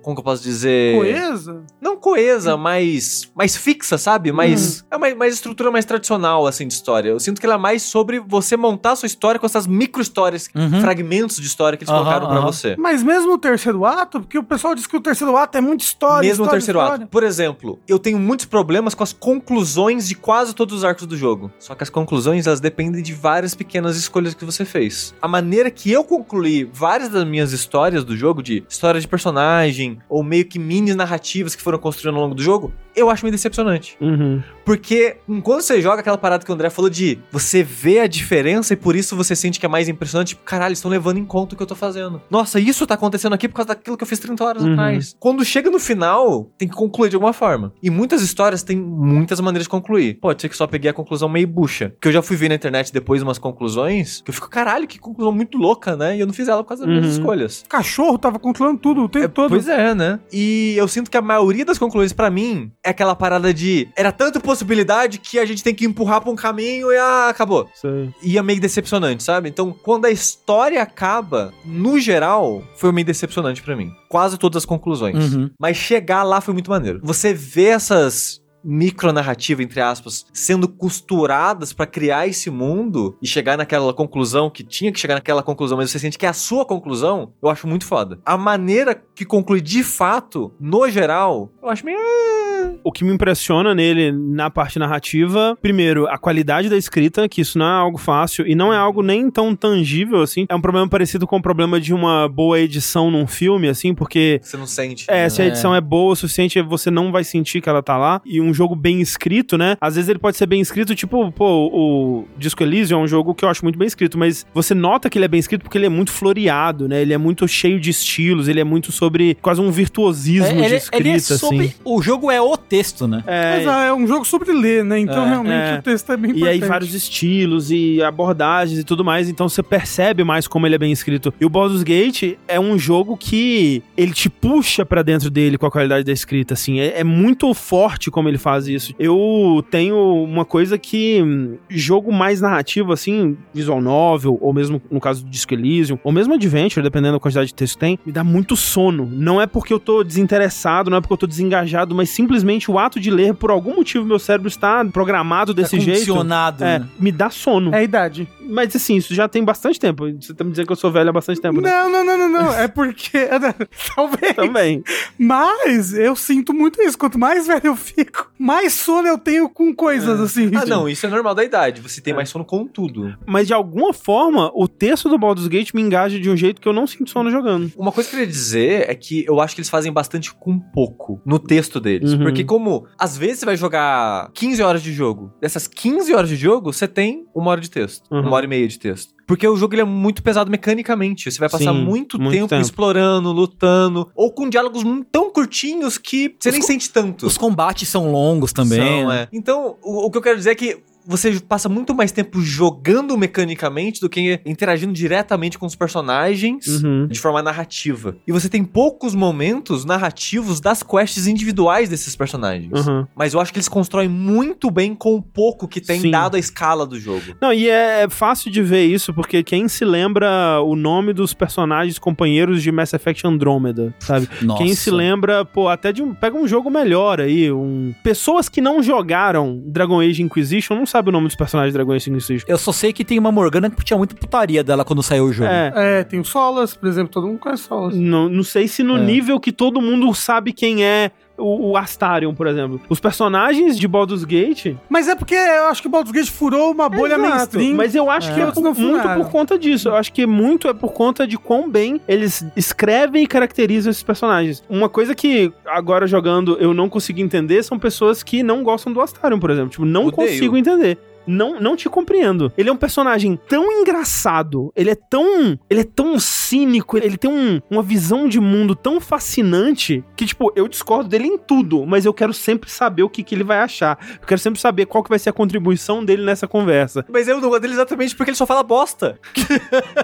Como 0.02 0.16
que 0.16 0.20
eu 0.20 0.24
posso 0.24 0.42
dizer? 0.42 0.96
Coesa? 0.96 1.62
Não 1.80 1.96
coesa, 1.96 2.56
mas 2.56 3.30
mais 3.34 3.56
fixa, 3.56 3.98
sabe? 3.98 4.32
Mais, 4.32 4.84
É 4.90 4.96
uma 4.96 5.14
mais 5.14 5.34
estrutura 5.34 5.70
mais 5.70 5.84
tradicional, 5.84 6.46
assim, 6.46 6.66
de 6.66 6.74
história. 6.74 7.10
Eu 7.10 7.20
sinto 7.20 7.40
que 7.40 7.46
ela 7.46 7.54
é 7.56 7.58
mais 7.58 7.82
sobre 7.82 8.18
você 8.20 8.56
montar 8.56 8.92
a 8.92 8.96
sua 8.96 9.06
história 9.06 9.38
com 9.38 9.46
essas 9.46 9.66
micro-histórias, 9.66 10.48
Uhum. 10.54 10.80
fragmentos 10.80 11.36
de 11.36 11.46
história 11.46 11.76
que 11.76 11.84
eles 11.84 11.90
Aham, 11.90 12.00
colocaram 12.02 12.26
pra 12.28 12.36
aham. 12.38 12.46
você. 12.46 12.74
Mas 12.78 13.02
mesmo 13.02 13.32
o 13.32 13.38
terceiro 13.38 13.84
ato, 13.84 14.20
porque 14.20 14.38
o 14.38 14.42
pessoal 14.42 14.74
diz 14.74 14.86
que 14.86 14.96
o 14.96 15.00
terceiro 15.00 15.36
ato 15.36 15.58
é 15.58 15.60
muita 15.60 15.84
história. 15.84 16.21
Mesmo 16.22 16.44
o 16.44 16.46
história, 16.46 16.50
terceiro 16.50 16.80
história. 16.80 17.04
ato. 17.04 17.10
Por 17.10 17.22
exemplo, 17.22 17.78
eu 17.86 17.98
tenho 17.98 18.18
muitos 18.18 18.46
problemas 18.46 18.94
com 18.94 19.02
as 19.02 19.12
conclusões 19.12 20.08
de 20.08 20.14
quase 20.14 20.54
todos 20.54 20.78
os 20.78 20.84
arcos 20.84 21.06
do 21.06 21.16
jogo. 21.16 21.50
Só 21.58 21.74
que 21.74 21.82
as 21.82 21.90
conclusões, 21.90 22.46
elas 22.46 22.60
dependem 22.60 23.02
de 23.02 23.12
várias 23.12 23.54
pequenas 23.54 23.96
escolhas 23.96 24.34
que 24.34 24.44
você 24.44 24.64
fez. 24.64 25.14
A 25.20 25.28
maneira 25.28 25.70
que 25.70 25.90
eu 25.90 26.04
concluí 26.04 26.64
várias 26.64 27.08
das 27.08 27.24
minhas 27.24 27.52
histórias 27.52 28.04
do 28.04 28.16
jogo, 28.16 28.42
de 28.42 28.64
história 28.68 29.00
de 29.00 29.08
personagem, 29.08 29.98
ou 30.08 30.22
meio 30.22 30.44
que 30.44 30.58
mini 30.58 30.94
narrativas 30.94 31.54
que 31.54 31.62
foram 31.62 31.78
construindo 31.78 32.16
ao 32.16 32.22
longo 32.22 32.34
do 32.34 32.42
jogo, 32.42 32.72
eu 32.94 33.08
acho 33.10 33.24
meio 33.24 33.32
decepcionante. 33.32 33.96
Uhum. 34.00 34.42
Porque 34.64 35.16
enquanto 35.28 35.62
você 35.62 35.80
joga 35.82 36.00
aquela 36.00 36.16
parada 36.18 36.44
que 36.44 36.50
o 36.50 36.54
André 36.54 36.70
falou 36.70 36.88
de 36.90 37.18
você 37.32 37.62
vê 37.62 37.98
a 38.00 38.06
diferença 38.06 38.74
e 38.74 38.76
por 38.76 38.94
isso 38.94 39.16
você 39.16 39.34
sente 39.34 39.58
que 39.58 39.66
é 39.66 39.68
mais 39.68 39.88
impressionante, 39.88 40.28
tipo, 40.28 40.42
caralho, 40.44 40.72
estão 40.72 40.90
levando 40.90 41.18
em 41.18 41.24
conta 41.24 41.54
o 41.54 41.56
que 41.56 41.62
eu 41.62 41.66
tô 41.66 41.74
fazendo. 41.74 42.22
Nossa, 42.30 42.60
isso 42.60 42.86
tá 42.86 42.94
acontecendo 42.94 43.32
aqui 43.32 43.48
por 43.48 43.56
causa 43.56 43.68
daquilo 43.68 43.96
que 43.96 44.04
eu 44.04 44.06
fiz 44.08 44.18
30 44.20 44.44
horas 44.44 44.62
Uhum. 44.62 44.72
atrás. 44.72 45.16
Quando 45.18 45.44
chega 45.44 45.68
no 45.70 45.80
final, 45.80 46.50
tem 46.56 46.68
que 46.68 46.74
concluir 46.74 47.08
de 47.10 47.16
alguma 47.16 47.32
forma. 47.32 47.72
E 47.82 47.90
muitas 47.90 48.22
histórias 48.22 48.62
têm 48.62 48.76
muitas 48.76 49.40
maneiras 49.40 49.64
de 49.64 49.68
concluir. 49.70 50.14
Pode 50.20 50.40
ser 50.40 50.48
que 50.48 50.56
só 50.56 50.66
peguei 50.66 50.90
a 50.90 50.94
conclusão 50.94 51.28
meio 51.28 51.46
bucha. 51.48 51.92
Que 52.00 52.08
eu 52.08 52.12
já 52.12 52.22
fui 52.22 52.36
ver 52.36 52.48
na 52.48 52.54
internet 52.54 52.92
depois 52.92 53.20
umas 53.22 53.38
conclusões, 53.38 54.20
que 54.22 54.30
eu 54.30 54.34
fico, 54.34 54.48
caralho, 54.48 54.86
que 54.86 54.98
conclusão 54.98 55.32
muito 55.32 55.58
louca, 55.58 55.96
né? 55.96 56.16
E 56.16 56.20
eu 56.20 56.26
não 56.26 56.32
fiz 56.34 56.46
ela 56.48 56.62
por 56.62 56.68
causa 56.68 56.84
das 56.84 56.90
minhas 56.94 57.06
Uhum. 57.06 57.12
escolhas. 57.20 57.62
O 57.66 57.68
cachorro 57.68 58.18
tava 58.18 58.38
controlando 58.38 58.78
tudo 58.78 59.02
o 59.04 59.08
tempo 59.08 59.24
É, 59.24 59.28
todo. 59.28 59.50
Pois 59.50 59.68
é, 59.68 59.94
né? 59.94 60.20
E 60.32 60.74
eu 60.76 60.86
sinto 60.86 61.10
que 61.10 61.16
a 61.16 61.22
maioria 61.22 61.64
das 61.64 61.78
conclusões 61.78 62.12
pra 62.12 62.30
mim 62.30 62.70
é 62.84 62.90
aquela 62.90 63.14
parada 63.14 63.54
de 63.54 63.88
era 63.96 64.10
tanta 64.10 64.40
possibilidade 64.40 65.18
que 65.18 65.38
a 65.38 65.44
gente 65.44 65.62
tem 65.62 65.74
que 65.74 65.84
empurrar 65.84 66.20
pra 66.20 66.30
um 66.30 66.36
caminho 66.36 66.92
e 66.92 66.96
ah, 66.96 67.28
acabou. 67.28 67.68
Sei. 67.74 68.10
E 68.22 68.36
é 68.36 68.42
meio 68.42 68.60
decepcionante, 68.60 69.22
sabe? 69.22 69.48
Então, 69.48 69.72
quando 69.72 70.06
a 70.06 70.10
história 70.10 70.82
acaba, 70.82 71.52
no 71.64 71.98
geral, 72.00 72.62
foi 72.76 72.90
meio 72.92 73.06
decepcionante 73.06 73.62
pra 73.62 73.76
mim. 73.76 73.92
Quase 74.08 74.36
todas 74.36 74.62
as 74.62 74.66
conclusões. 74.66 75.32
Uhum. 75.32 75.50
Mas 75.58 75.76
chegar 75.76 76.22
lá 76.22 76.40
foi 76.40 76.52
muito 76.52 76.70
maneiro. 76.70 77.00
Você 77.02 77.32
vê 77.32 77.66
essas 77.66 78.41
micronarrativa, 78.64 79.62
entre 79.62 79.80
aspas, 79.80 80.26
sendo 80.32 80.68
costuradas 80.68 81.72
pra 81.72 81.86
criar 81.86 82.26
esse 82.26 82.50
mundo 82.50 83.16
e 83.20 83.26
chegar 83.26 83.56
naquela 83.56 83.92
conclusão 83.92 84.50
que 84.50 84.62
tinha 84.62 84.92
que 84.92 85.00
chegar 85.00 85.14
naquela 85.14 85.42
conclusão, 85.42 85.76
mas 85.76 85.90
você 85.90 85.98
sente 85.98 86.18
que 86.18 86.26
é 86.26 86.28
a 86.28 86.32
sua 86.32 86.64
conclusão, 86.64 87.32
eu 87.42 87.48
acho 87.48 87.66
muito 87.66 87.84
foda. 87.84 88.18
A 88.24 88.36
maneira 88.36 89.00
que 89.14 89.24
conclui 89.24 89.60
de 89.60 89.82
fato, 89.82 90.52
no 90.60 90.88
geral, 90.88 91.50
eu 91.62 91.68
acho 91.68 91.84
meio. 91.84 91.98
"Ah". 91.98 92.72
O 92.84 92.92
que 92.92 93.04
me 93.04 93.12
impressiona 93.12 93.74
nele 93.74 94.12
na 94.12 94.48
parte 94.50 94.78
narrativa, 94.78 95.56
primeiro, 95.60 96.06
a 96.06 96.16
qualidade 96.18 96.68
da 96.68 96.76
escrita, 96.76 97.28
que 97.28 97.40
isso 97.40 97.58
não 97.58 97.66
é 97.66 97.80
algo 97.80 97.98
fácil 97.98 98.46
e 98.46 98.54
não 98.54 98.72
é 98.72 98.76
algo 98.76 99.02
nem 99.02 99.30
tão 99.30 99.54
tangível 99.54 100.22
assim. 100.22 100.46
É 100.48 100.54
um 100.54 100.60
problema 100.60 100.88
parecido 100.88 101.26
com 101.26 101.36
o 101.36 101.42
problema 101.42 101.80
de 101.80 101.92
uma 101.92 102.28
boa 102.28 102.60
edição 102.60 103.10
num 103.10 103.26
filme, 103.26 103.68
assim, 103.68 103.94
porque 103.94 104.40
Você 104.42 104.56
não 104.56 104.66
sente. 104.66 105.06
É, 105.08 105.24
né? 105.24 105.28
se 105.28 105.42
a 105.42 105.46
edição 105.46 105.74
é. 105.74 105.80
boa 105.80 106.12
o 106.12 106.16
suficiente, 106.16 106.60
você 106.62 106.90
não 106.90 107.10
vai 107.10 107.24
sentir 107.24 107.60
que 107.60 107.68
ela 107.68 107.82
tá 107.82 107.96
lá. 107.96 108.20
E 108.24 108.40
um 108.40 108.51
jogo 108.54 108.76
bem 108.76 109.00
escrito, 109.00 109.58
né? 109.58 109.76
Às 109.80 109.96
vezes 109.96 110.08
ele 110.08 110.18
pode 110.18 110.36
ser 110.36 110.46
bem 110.46 110.60
escrito, 110.60 110.94
tipo, 110.94 111.30
pô, 111.32 111.66
o 111.72 112.24
Disco 112.38 112.62
Elysium 112.62 113.00
é 113.00 113.02
um 113.02 113.08
jogo 113.08 113.34
que 113.34 113.44
eu 113.44 113.48
acho 113.48 113.64
muito 113.64 113.78
bem 113.78 113.88
escrito, 113.88 114.16
mas 114.16 114.46
você 114.54 114.74
nota 114.74 115.10
que 115.10 115.18
ele 115.18 115.24
é 115.24 115.28
bem 115.28 115.40
escrito 115.40 115.62
porque 115.62 115.78
ele 115.78 115.86
é 115.86 115.90
muito 115.90 116.12
floreado, 116.12 116.88
né? 116.88 117.02
Ele 117.02 117.12
é 117.12 117.18
muito 117.18 117.46
cheio 117.48 117.80
de 117.80 117.90
estilos, 117.90 118.46
ele 118.48 118.60
é 118.60 118.64
muito 118.64 118.92
sobre 118.92 119.36
quase 119.42 119.60
um 119.60 119.70
virtuosismo 119.70 120.46
É, 120.46 120.52
de 120.52 120.64
ele, 120.64 120.76
escrita, 120.76 121.08
ele 121.08 121.16
é 121.16 121.18
sobre. 121.18 121.58
assim. 121.66 121.74
O 121.84 122.00
jogo 122.00 122.30
é 122.30 122.40
o 122.40 122.52
o 122.52 122.56
texto, 122.56 123.08
né? 123.08 123.24
É, 123.26 123.56
Mas, 123.56 123.68
ah, 123.68 123.84
é 123.84 123.92
um 123.92 124.06
jogo 124.06 124.24
sobre 124.24 124.52
ler, 124.52 124.84
né? 124.84 124.98
Então, 124.98 125.24
é, 125.24 125.28
realmente, 125.28 125.70
é. 125.70 125.78
o 125.78 125.82
texto 125.82 126.12
é 126.12 126.16
bem 126.16 126.30
importante. 126.32 126.58
E 126.58 126.62
aí, 126.62 126.68
vários 126.68 126.94
estilos 126.94 127.70
e 127.70 128.02
abordagens 128.02 128.78
e 128.78 128.84
tudo 128.84 129.04
mais. 129.04 129.28
Então, 129.28 129.48
você 129.48 129.62
percebe 129.62 130.22
mais 130.22 130.46
como 130.46 130.66
ele 130.66 130.74
é 130.74 130.78
bem 130.78 130.92
escrito. 130.92 131.32
E 131.40 131.44
o 131.44 131.48
Baldur's 131.48 131.82
Gate 131.82 132.36
é 132.46 132.60
um 132.60 132.78
jogo 132.78 133.16
que 133.16 133.82
ele 133.96 134.12
te 134.12 134.28
puxa 134.28 134.84
para 134.84 135.02
dentro 135.02 135.30
dele 135.30 135.56
com 135.56 135.66
a 135.66 135.70
qualidade 135.70 136.04
da 136.04 136.12
escrita, 136.12 136.54
assim. 136.54 136.78
É, 136.78 137.00
é, 137.00 137.04
muito 137.04 137.52
forte 137.54 138.10
como 138.10 138.28
ele 138.28 138.38
faz 138.42 138.68
isso. 138.68 138.94
Eu 138.98 139.64
tenho 139.70 139.96
uma 140.24 140.44
coisa 140.44 140.76
que 140.76 141.22
hum, 141.22 141.56
jogo 141.70 142.12
mais 142.12 142.40
narrativo, 142.40 142.92
assim, 142.92 143.36
visual 143.54 143.80
novel, 143.80 144.38
ou 144.40 144.52
mesmo 144.52 144.82
no 144.90 145.00
caso 145.00 145.24
do 145.24 145.30
Disco 145.30 145.54
Elysium, 145.54 145.98
ou 146.02 146.12
mesmo 146.12 146.34
Adventure, 146.34 146.82
dependendo 146.82 147.14
da 147.14 147.20
quantidade 147.20 147.48
de 147.48 147.54
texto 147.54 147.74
que 147.74 147.80
tem, 147.80 147.98
me 148.04 148.12
dá 148.12 148.24
muito 148.24 148.56
sono. 148.56 149.08
Não 149.10 149.40
é 149.40 149.46
porque 149.46 149.72
eu 149.72 149.80
tô 149.80 150.02
desinteressado, 150.02 150.90
não 150.90 150.98
é 150.98 151.00
porque 151.00 151.12
eu 151.12 151.18
tô 151.18 151.26
desengajado, 151.26 151.94
mas 151.94 152.10
simplesmente 152.10 152.70
o 152.70 152.78
ato 152.78 152.98
de 152.98 153.10
ler, 153.10 153.34
por 153.34 153.50
algum 153.50 153.74
motivo, 153.74 154.04
meu 154.04 154.18
cérebro 154.18 154.48
está 154.48 154.84
programado 154.84 155.54
desse 155.54 155.76
tá 155.76 155.82
jeito. 155.82 156.06
Funcionado. 156.06 156.64
É, 156.64 156.80
né? 156.80 156.88
me 156.98 157.12
dá 157.12 157.30
sono. 157.30 157.74
É 157.74 157.78
a 157.78 157.82
idade. 157.82 158.28
Mas 158.40 158.74
assim, 158.74 158.96
isso 158.96 159.14
já 159.14 159.28
tem 159.28 159.44
bastante 159.44 159.78
tempo. 159.78 160.04
Você 160.20 160.34
tá 160.34 160.44
me 160.44 160.50
dizendo 160.50 160.66
que 160.66 160.72
eu 160.72 160.76
sou 160.76 160.90
velho 160.90 161.10
há 161.10 161.12
bastante 161.12 161.40
tempo, 161.40 161.60
né? 161.60 161.70
Não, 161.70 161.90
não, 161.90 162.04
não, 162.04 162.18
não, 162.18 162.28
não. 162.28 162.54
É 162.54 162.68
porque. 162.68 163.28
Talvez. 163.94 164.34
Também. 164.34 164.82
Mas 165.18 165.94
eu 165.94 166.16
sinto 166.16 166.52
muito 166.52 166.80
isso. 166.82 166.98
Quanto 166.98 167.18
mais 167.18 167.46
velho 167.46 167.66
eu 167.66 167.76
fico, 167.76 168.30
mais 168.42 168.72
sono 168.72 169.06
eu 169.06 169.16
tenho 169.16 169.48
com 169.48 169.72
coisas 169.72 170.18
é. 170.18 170.22
assim. 170.24 170.50
Ah, 170.56 170.66
não, 170.66 170.88
isso 170.88 171.06
é 171.06 171.08
normal 171.08 171.32
da 171.32 171.44
idade. 171.44 171.80
Você 171.80 172.00
tem 172.00 172.12
é. 172.12 172.16
mais 172.16 172.28
sono 172.28 172.44
com 172.44 172.66
tudo. 172.66 173.16
Mas 173.24 173.46
de 173.46 173.54
alguma 173.54 173.92
forma, 173.92 174.50
o 174.52 174.66
texto 174.66 175.08
do 175.08 175.16
Baldur's 175.16 175.46
Gate 175.46 175.72
me 175.72 175.80
engaja 175.80 176.18
de 176.18 176.28
um 176.28 176.36
jeito 176.36 176.60
que 176.60 176.66
eu 176.66 176.72
não 176.72 176.84
sinto 176.84 177.08
sono 177.08 177.30
jogando. 177.30 177.70
Uma 177.76 177.92
coisa 177.92 178.10
que 178.10 178.16
eu 178.16 178.18
queria 178.18 178.32
dizer 178.32 178.90
é 178.90 178.94
que 178.96 179.24
eu 179.28 179.40
acho 179.40 179.54
que 179.54 179.60
eles 179.60 179.70
fazem 179.70 179.92
bastante 179.92 180.34
com 180.34 180.58
pouco 180.58 181.20
no 181.24 181.38
texto 181.38 181.78
deles. 181.78 182.14
Uhum. 182.14 182.24
Porque, 182.24 182.42
como 182.42 182.84
às 182.98 183.16
vezes 183.16 183.38
você 183.38 183.46
vai 183.46 183.56
jogar 183.56 184.30
15 184.34 184.60
horas 184.60 184.82
de 184.82 184.92
jogo, 184.92 185.32
dessas 185.40 185.68
15 185.68 186.12
horas 186.12 186.28
de 186.28 186.34
jogo, 186.36 186.72
você 186.72 186.88
tem 186.88 187.24
uma 187.32 187.52
hora 187.52 187.60
de 187.60 187.70
texto, 187.70 188.04
uhum. 188.10 188.22
uma 188.22 188.36
hora 188.36 188.46
e 188.46 188.48
meia 188.48 188.66
de 188.66 188.78
texto. 188.78 189.14
Porque 189.32 189.48
o 189.48 189.56
jogo 189.56 189.72
ele 189.74 189.80
é 189.80 189.84
muito 189.84 190.22
pesado 190.22 190.50
mecanicamente. 190.50 191.30
Você 191.30 191.38
vai 191.38 191.48
passar 191.48 191.72
Sim, 191.72 191.82
muito, 191.82 192.20
muito 192.20 192.34
tempo, 192.34 192.48
tempo, 192.48 192.60
explorando, 192.60 193.32
lutando, 193.32 194.10
ou 194.14 194.30
com 194.30 194.46
diálogos 194.46 194.82
tão 195.10 195.32
curtinhos 195.32 195.96
que 195.96 196.36
você 196.38 196.50
os 196.50 196.52
nem 196.52 196.60
sente 196.60 196.90
tanto. 196.90 197.24
Os 197.24 197.38
combates 197.38 197.88
são 197.88 198.12
longos 198.12 198.52
também. 198.52 198.78
São, 198.78 199.10
é. 199.10 199.28
Então, 199.32 199.76
o, 199.82 200.04
o 200.04 200.10
que 200.10 200.18
eu 200.18 200.22
quero 200.22 200.36
dizer 200.36 200.50
é 200.50 200.54
que 200.54 200.82
você 201.06 201.40
passa 201.40 201.68
muito 201.68 201.94
mais 201.94 202.12
tempo 202.12 202.40
jogando 202.40 203.16
mecanicamente 203.16 204.00
do 204.00 204.08
que 204.08 204.40
interagindo 204.44 204.92
diretamente 204.92 205.58
com 205.58 205.66
os 205.66 205.74
personagens 205.74 206.66
uhum. 206.66 207.06
de 207.06 207.18
forma 207.18 207.42
narrativa. 207.42 208.16
E 208.26 208.32
você 208.32 208.48
tem 208.48 208.64
poucos 208.64 209.14
momentos 209.14 209.84
narrativos 209.84 210.60
das 210.60 210.82
quests 210.82 211.26
individuais 211.26 211.88
desses 211.88 212.14
personagens. 212.14 212.86
Uhum. 212.86 213.06
Mas 213.14 213.34
eu 213.34 213.40
acho 213.40 213.52
que 213.52 213.58
eles 213.58 213.68
constroem 213.68 214.08
muito 214.08 214.70
bem 214.70 214.94
com 214.94 215.14
o 215.14 215.22
pouco 215.22 215.66
que 215.68 215.80
tem 215.80 216.00
Sim. 216.00 216.10
dado 216.10 216.36
a 216.36 216.38
escala 216.38 216.86
do 216.86 216.98
jogo. 216.98 217.22
Não, 217.40 217.52
e 217.52 217.68
é 217.68 218.06
fácil 218.08 218.50
de 218.50 218.62
ver 218.62 218.84
isso, 218.84 219.12
porque 219.12 219.42
quem 219.42 219.68
se 219.68 219.84
lembra 219.84 220.60
o 220.62 220.76
nome 220.76 221.12
dos 221.12 221.34
personagens 221.34 221.98
companheiros 221.98 222.62
de 222.62 222.70
Mass 222.70 222.92
Effect 222.92 223.26
Andromeda, 223.26 223.94
sabe? 223.98 224.28
Nossa. 224.40 224.62
Quem 224.62 224.74
se 224.74 224.90
lembra, 224.90 225.44
pô, 225.44 225.68
até 225.68 225.92
de 225.92 226.02
um. 226.02 226.14
Pega 226.14 226.36
um 226.36 226.46
jogo 226.46 226.70
melhor 226.70 227.20
aí, 227.20 227.50
um. 227.50 227.94
Pessoas 228.02 228.48
que 228.48 228.60
não 228.60 228.82
jogaram 228.82 229.62
Dragon 229.66 230.00
Age 230.00 230.22
Inquisition 230.22 230.74
não 230.74 230.86
sabe 230.92 231.08
o 231.08 231.12
nome 231.12 231.26
dos 231.26 231.34
personagens 231.34 231.72
de 231.72 231.78
Dragon 231.78 231.92
Age 231.92 232.10
Inquisition. 232.10 232.44
Eu 232.46 232.58
só 232.58 232.70
sei 232.70 232.92
que 232.92 233.02
tem 233.02 233.18
uma 233.18 233.32
Morgana 233.32 233.70
que 233.70 233.82
tinha 233.82 233.96
muita 233.96 234.14
putaria 234.14 234.62
dela 234.62 234.84
quando 234.84 235.02
saiu 235.02 235.24
o 235.24 235.32
jogo. 235.32 235.48
É, 235.48 235.72
é 236.00 236.04
tem 236.04 236.20
o 236.20 236.24
Solas, 236.24 236.74
por 236.74 236.86
exemplo, 236.86 237.10
todo 237.10 237.26
mundo 237.26 237.38
conhece 237.38 237.62
Solas. 237.62 237.96
Não, 237.96 238.28
não 238.28 238.42
sei 238.42 238.68
se 238.68 238.82
no 238.82 238.98
é. 238.98 239.00
nível 239.00 239.40
que 239.40 239.50
todo 239.50 239.80
mundo 239.80 240.12
sabe 240.14 240.52
quem 240.52 240.84
é 240.84 241.10
o, 241.42 241.70
o, 241.70 241.76
Astarion, 241.76 242.34
por 242.34 242.46
exemplo. 242.46 242.80
Os 242.88 243.00
personagens 243.00 243.78
de 243.78 243.88
Baldur's 243.88 244.24
Gate. 244.24 244.74
Mas 244.88 245.08
é 245.08 245.14
porque 245.14 245.34
eu 245.34 245.66
acho 245.66 245.82
que 245.82 245.88
Baldur's 245.88 246.12
Gate 246.12 246.30
furou 246.30 246.72
uma 246.72 246.88
bolha 246.88 247.14
Exato, 247.14 247.28
mainstream. 247.30 247.74
Mas 247.74 247.94
eu 247.94 248.10
acho 248.10 248.30
é. 248.30 248.34
que 248.34 248.40
é 248.40 248.46
por, 248.46 248.74
muito 248.74 249.08
por 249.08 249.30
conta 249.30 249.58
disso. 249.58 249.88
Eu 249.88 249.96
acho 249.96 250.12
que 250.12 250.26
muito 250.26 250.68
é 250.68 250.74
por 250.74 250.92
conta 250.92 251.26
de 251.26 251.36
quão 251.36 251.68
bem 251.68 252.00
eles 252.06 252.44
escrevem 252.56 253.24
e 253.24 253.26
caracterizam 253.26 253.90
esses 253.90 254.02
personagens. 254.02 254.62
Uma 254.68 254.88
coisa 254.88 255.14
que 255.14 255.52
agora 255.66 256.06
jogando 256.06 256.56
eu 256.60 256.72
não 256.72 256.88
consigo 256.88 257.20
entender 257.20 257.62
são 257.62 257.78
pessoas 257.78 258.22
que 258.22 258.42
não 258.42 258.62
gostam 258.62 258.92
do 258.92 259.00
Astarion, 259.00 259.38
por 259.38 259.50
exemplo. 259.50 259.70
Tipo, 259.70 259.84
não 259.84 260.06
Odeio. 260.06 260.28
consigo 260.28 260.56
entender 260.56 260.98
não, 261.26 261.60
não 261.60 261.76
te 261.76 261.88
compreendo. 261.88 262.52
Ele 262.56 262.68
é 262.68 262.72
um 262.72 262.76
personagem 262.76 263.38
tão 263.48 263.70
engraçado, 263.70 264.72
ele 264.76 264.90
é 264.90 264.94
tão. 264.94 265.58
Ele 265.68 265.80
é 265.80 265.84
tão 265.84 266.18
cínico, 266.18 266.96
ele 266.96 267.16
tem 267.16 267.30
um, 267.30 267.60
uma 267.70 267.82
visão 267.82 268.28
de 268.28 268.40
mundo 268.40 268.74
tão 268.74 269.00
fascinante 269.00 270.04
que, 270.16 270.26
tipo, 270.26 270.52
eu 270.54 270.68
discordo 270.68 271.08
dele 271.08 271.26
em 271.26 271.38
tudo, 271.38 271.86
mas 271.86 272.04
eu 272.04 272.12
quero 272.12 272.32
sempre 272.32 272.70
saber 272.70 273.02
o 273.02 273.08
que, 273.08 273.22
que 273.22 273.34
ele 273.34 273.44
vai 273.44 273.58
achar. 273.58 273.98
Eu 274.20 274.26
quero 274.26 274.40
sempre 274.40 274.60
saber 274.60 274.86
qual 274.86 275.02
que 275.02 275.10
vai 275.10 275.18
ser 275.18 275.30
a 275.30 275.32
contribuição 275.32 276.04
dele 276.04 276.24
nessa 276.24 276.46
conversa. 276.46 277.04
Mas 277.08 277.28
eu 277.28 277.40
não 277.40 277.48
gosto 277.48 277.62
dele 277.62 277.74
exatamente 277.74 278.14
porque 278.14 278.30
ele 278.30 278.36
só 278.36 278.46
fala 278.46 278.62
bosta. 278.62 279.18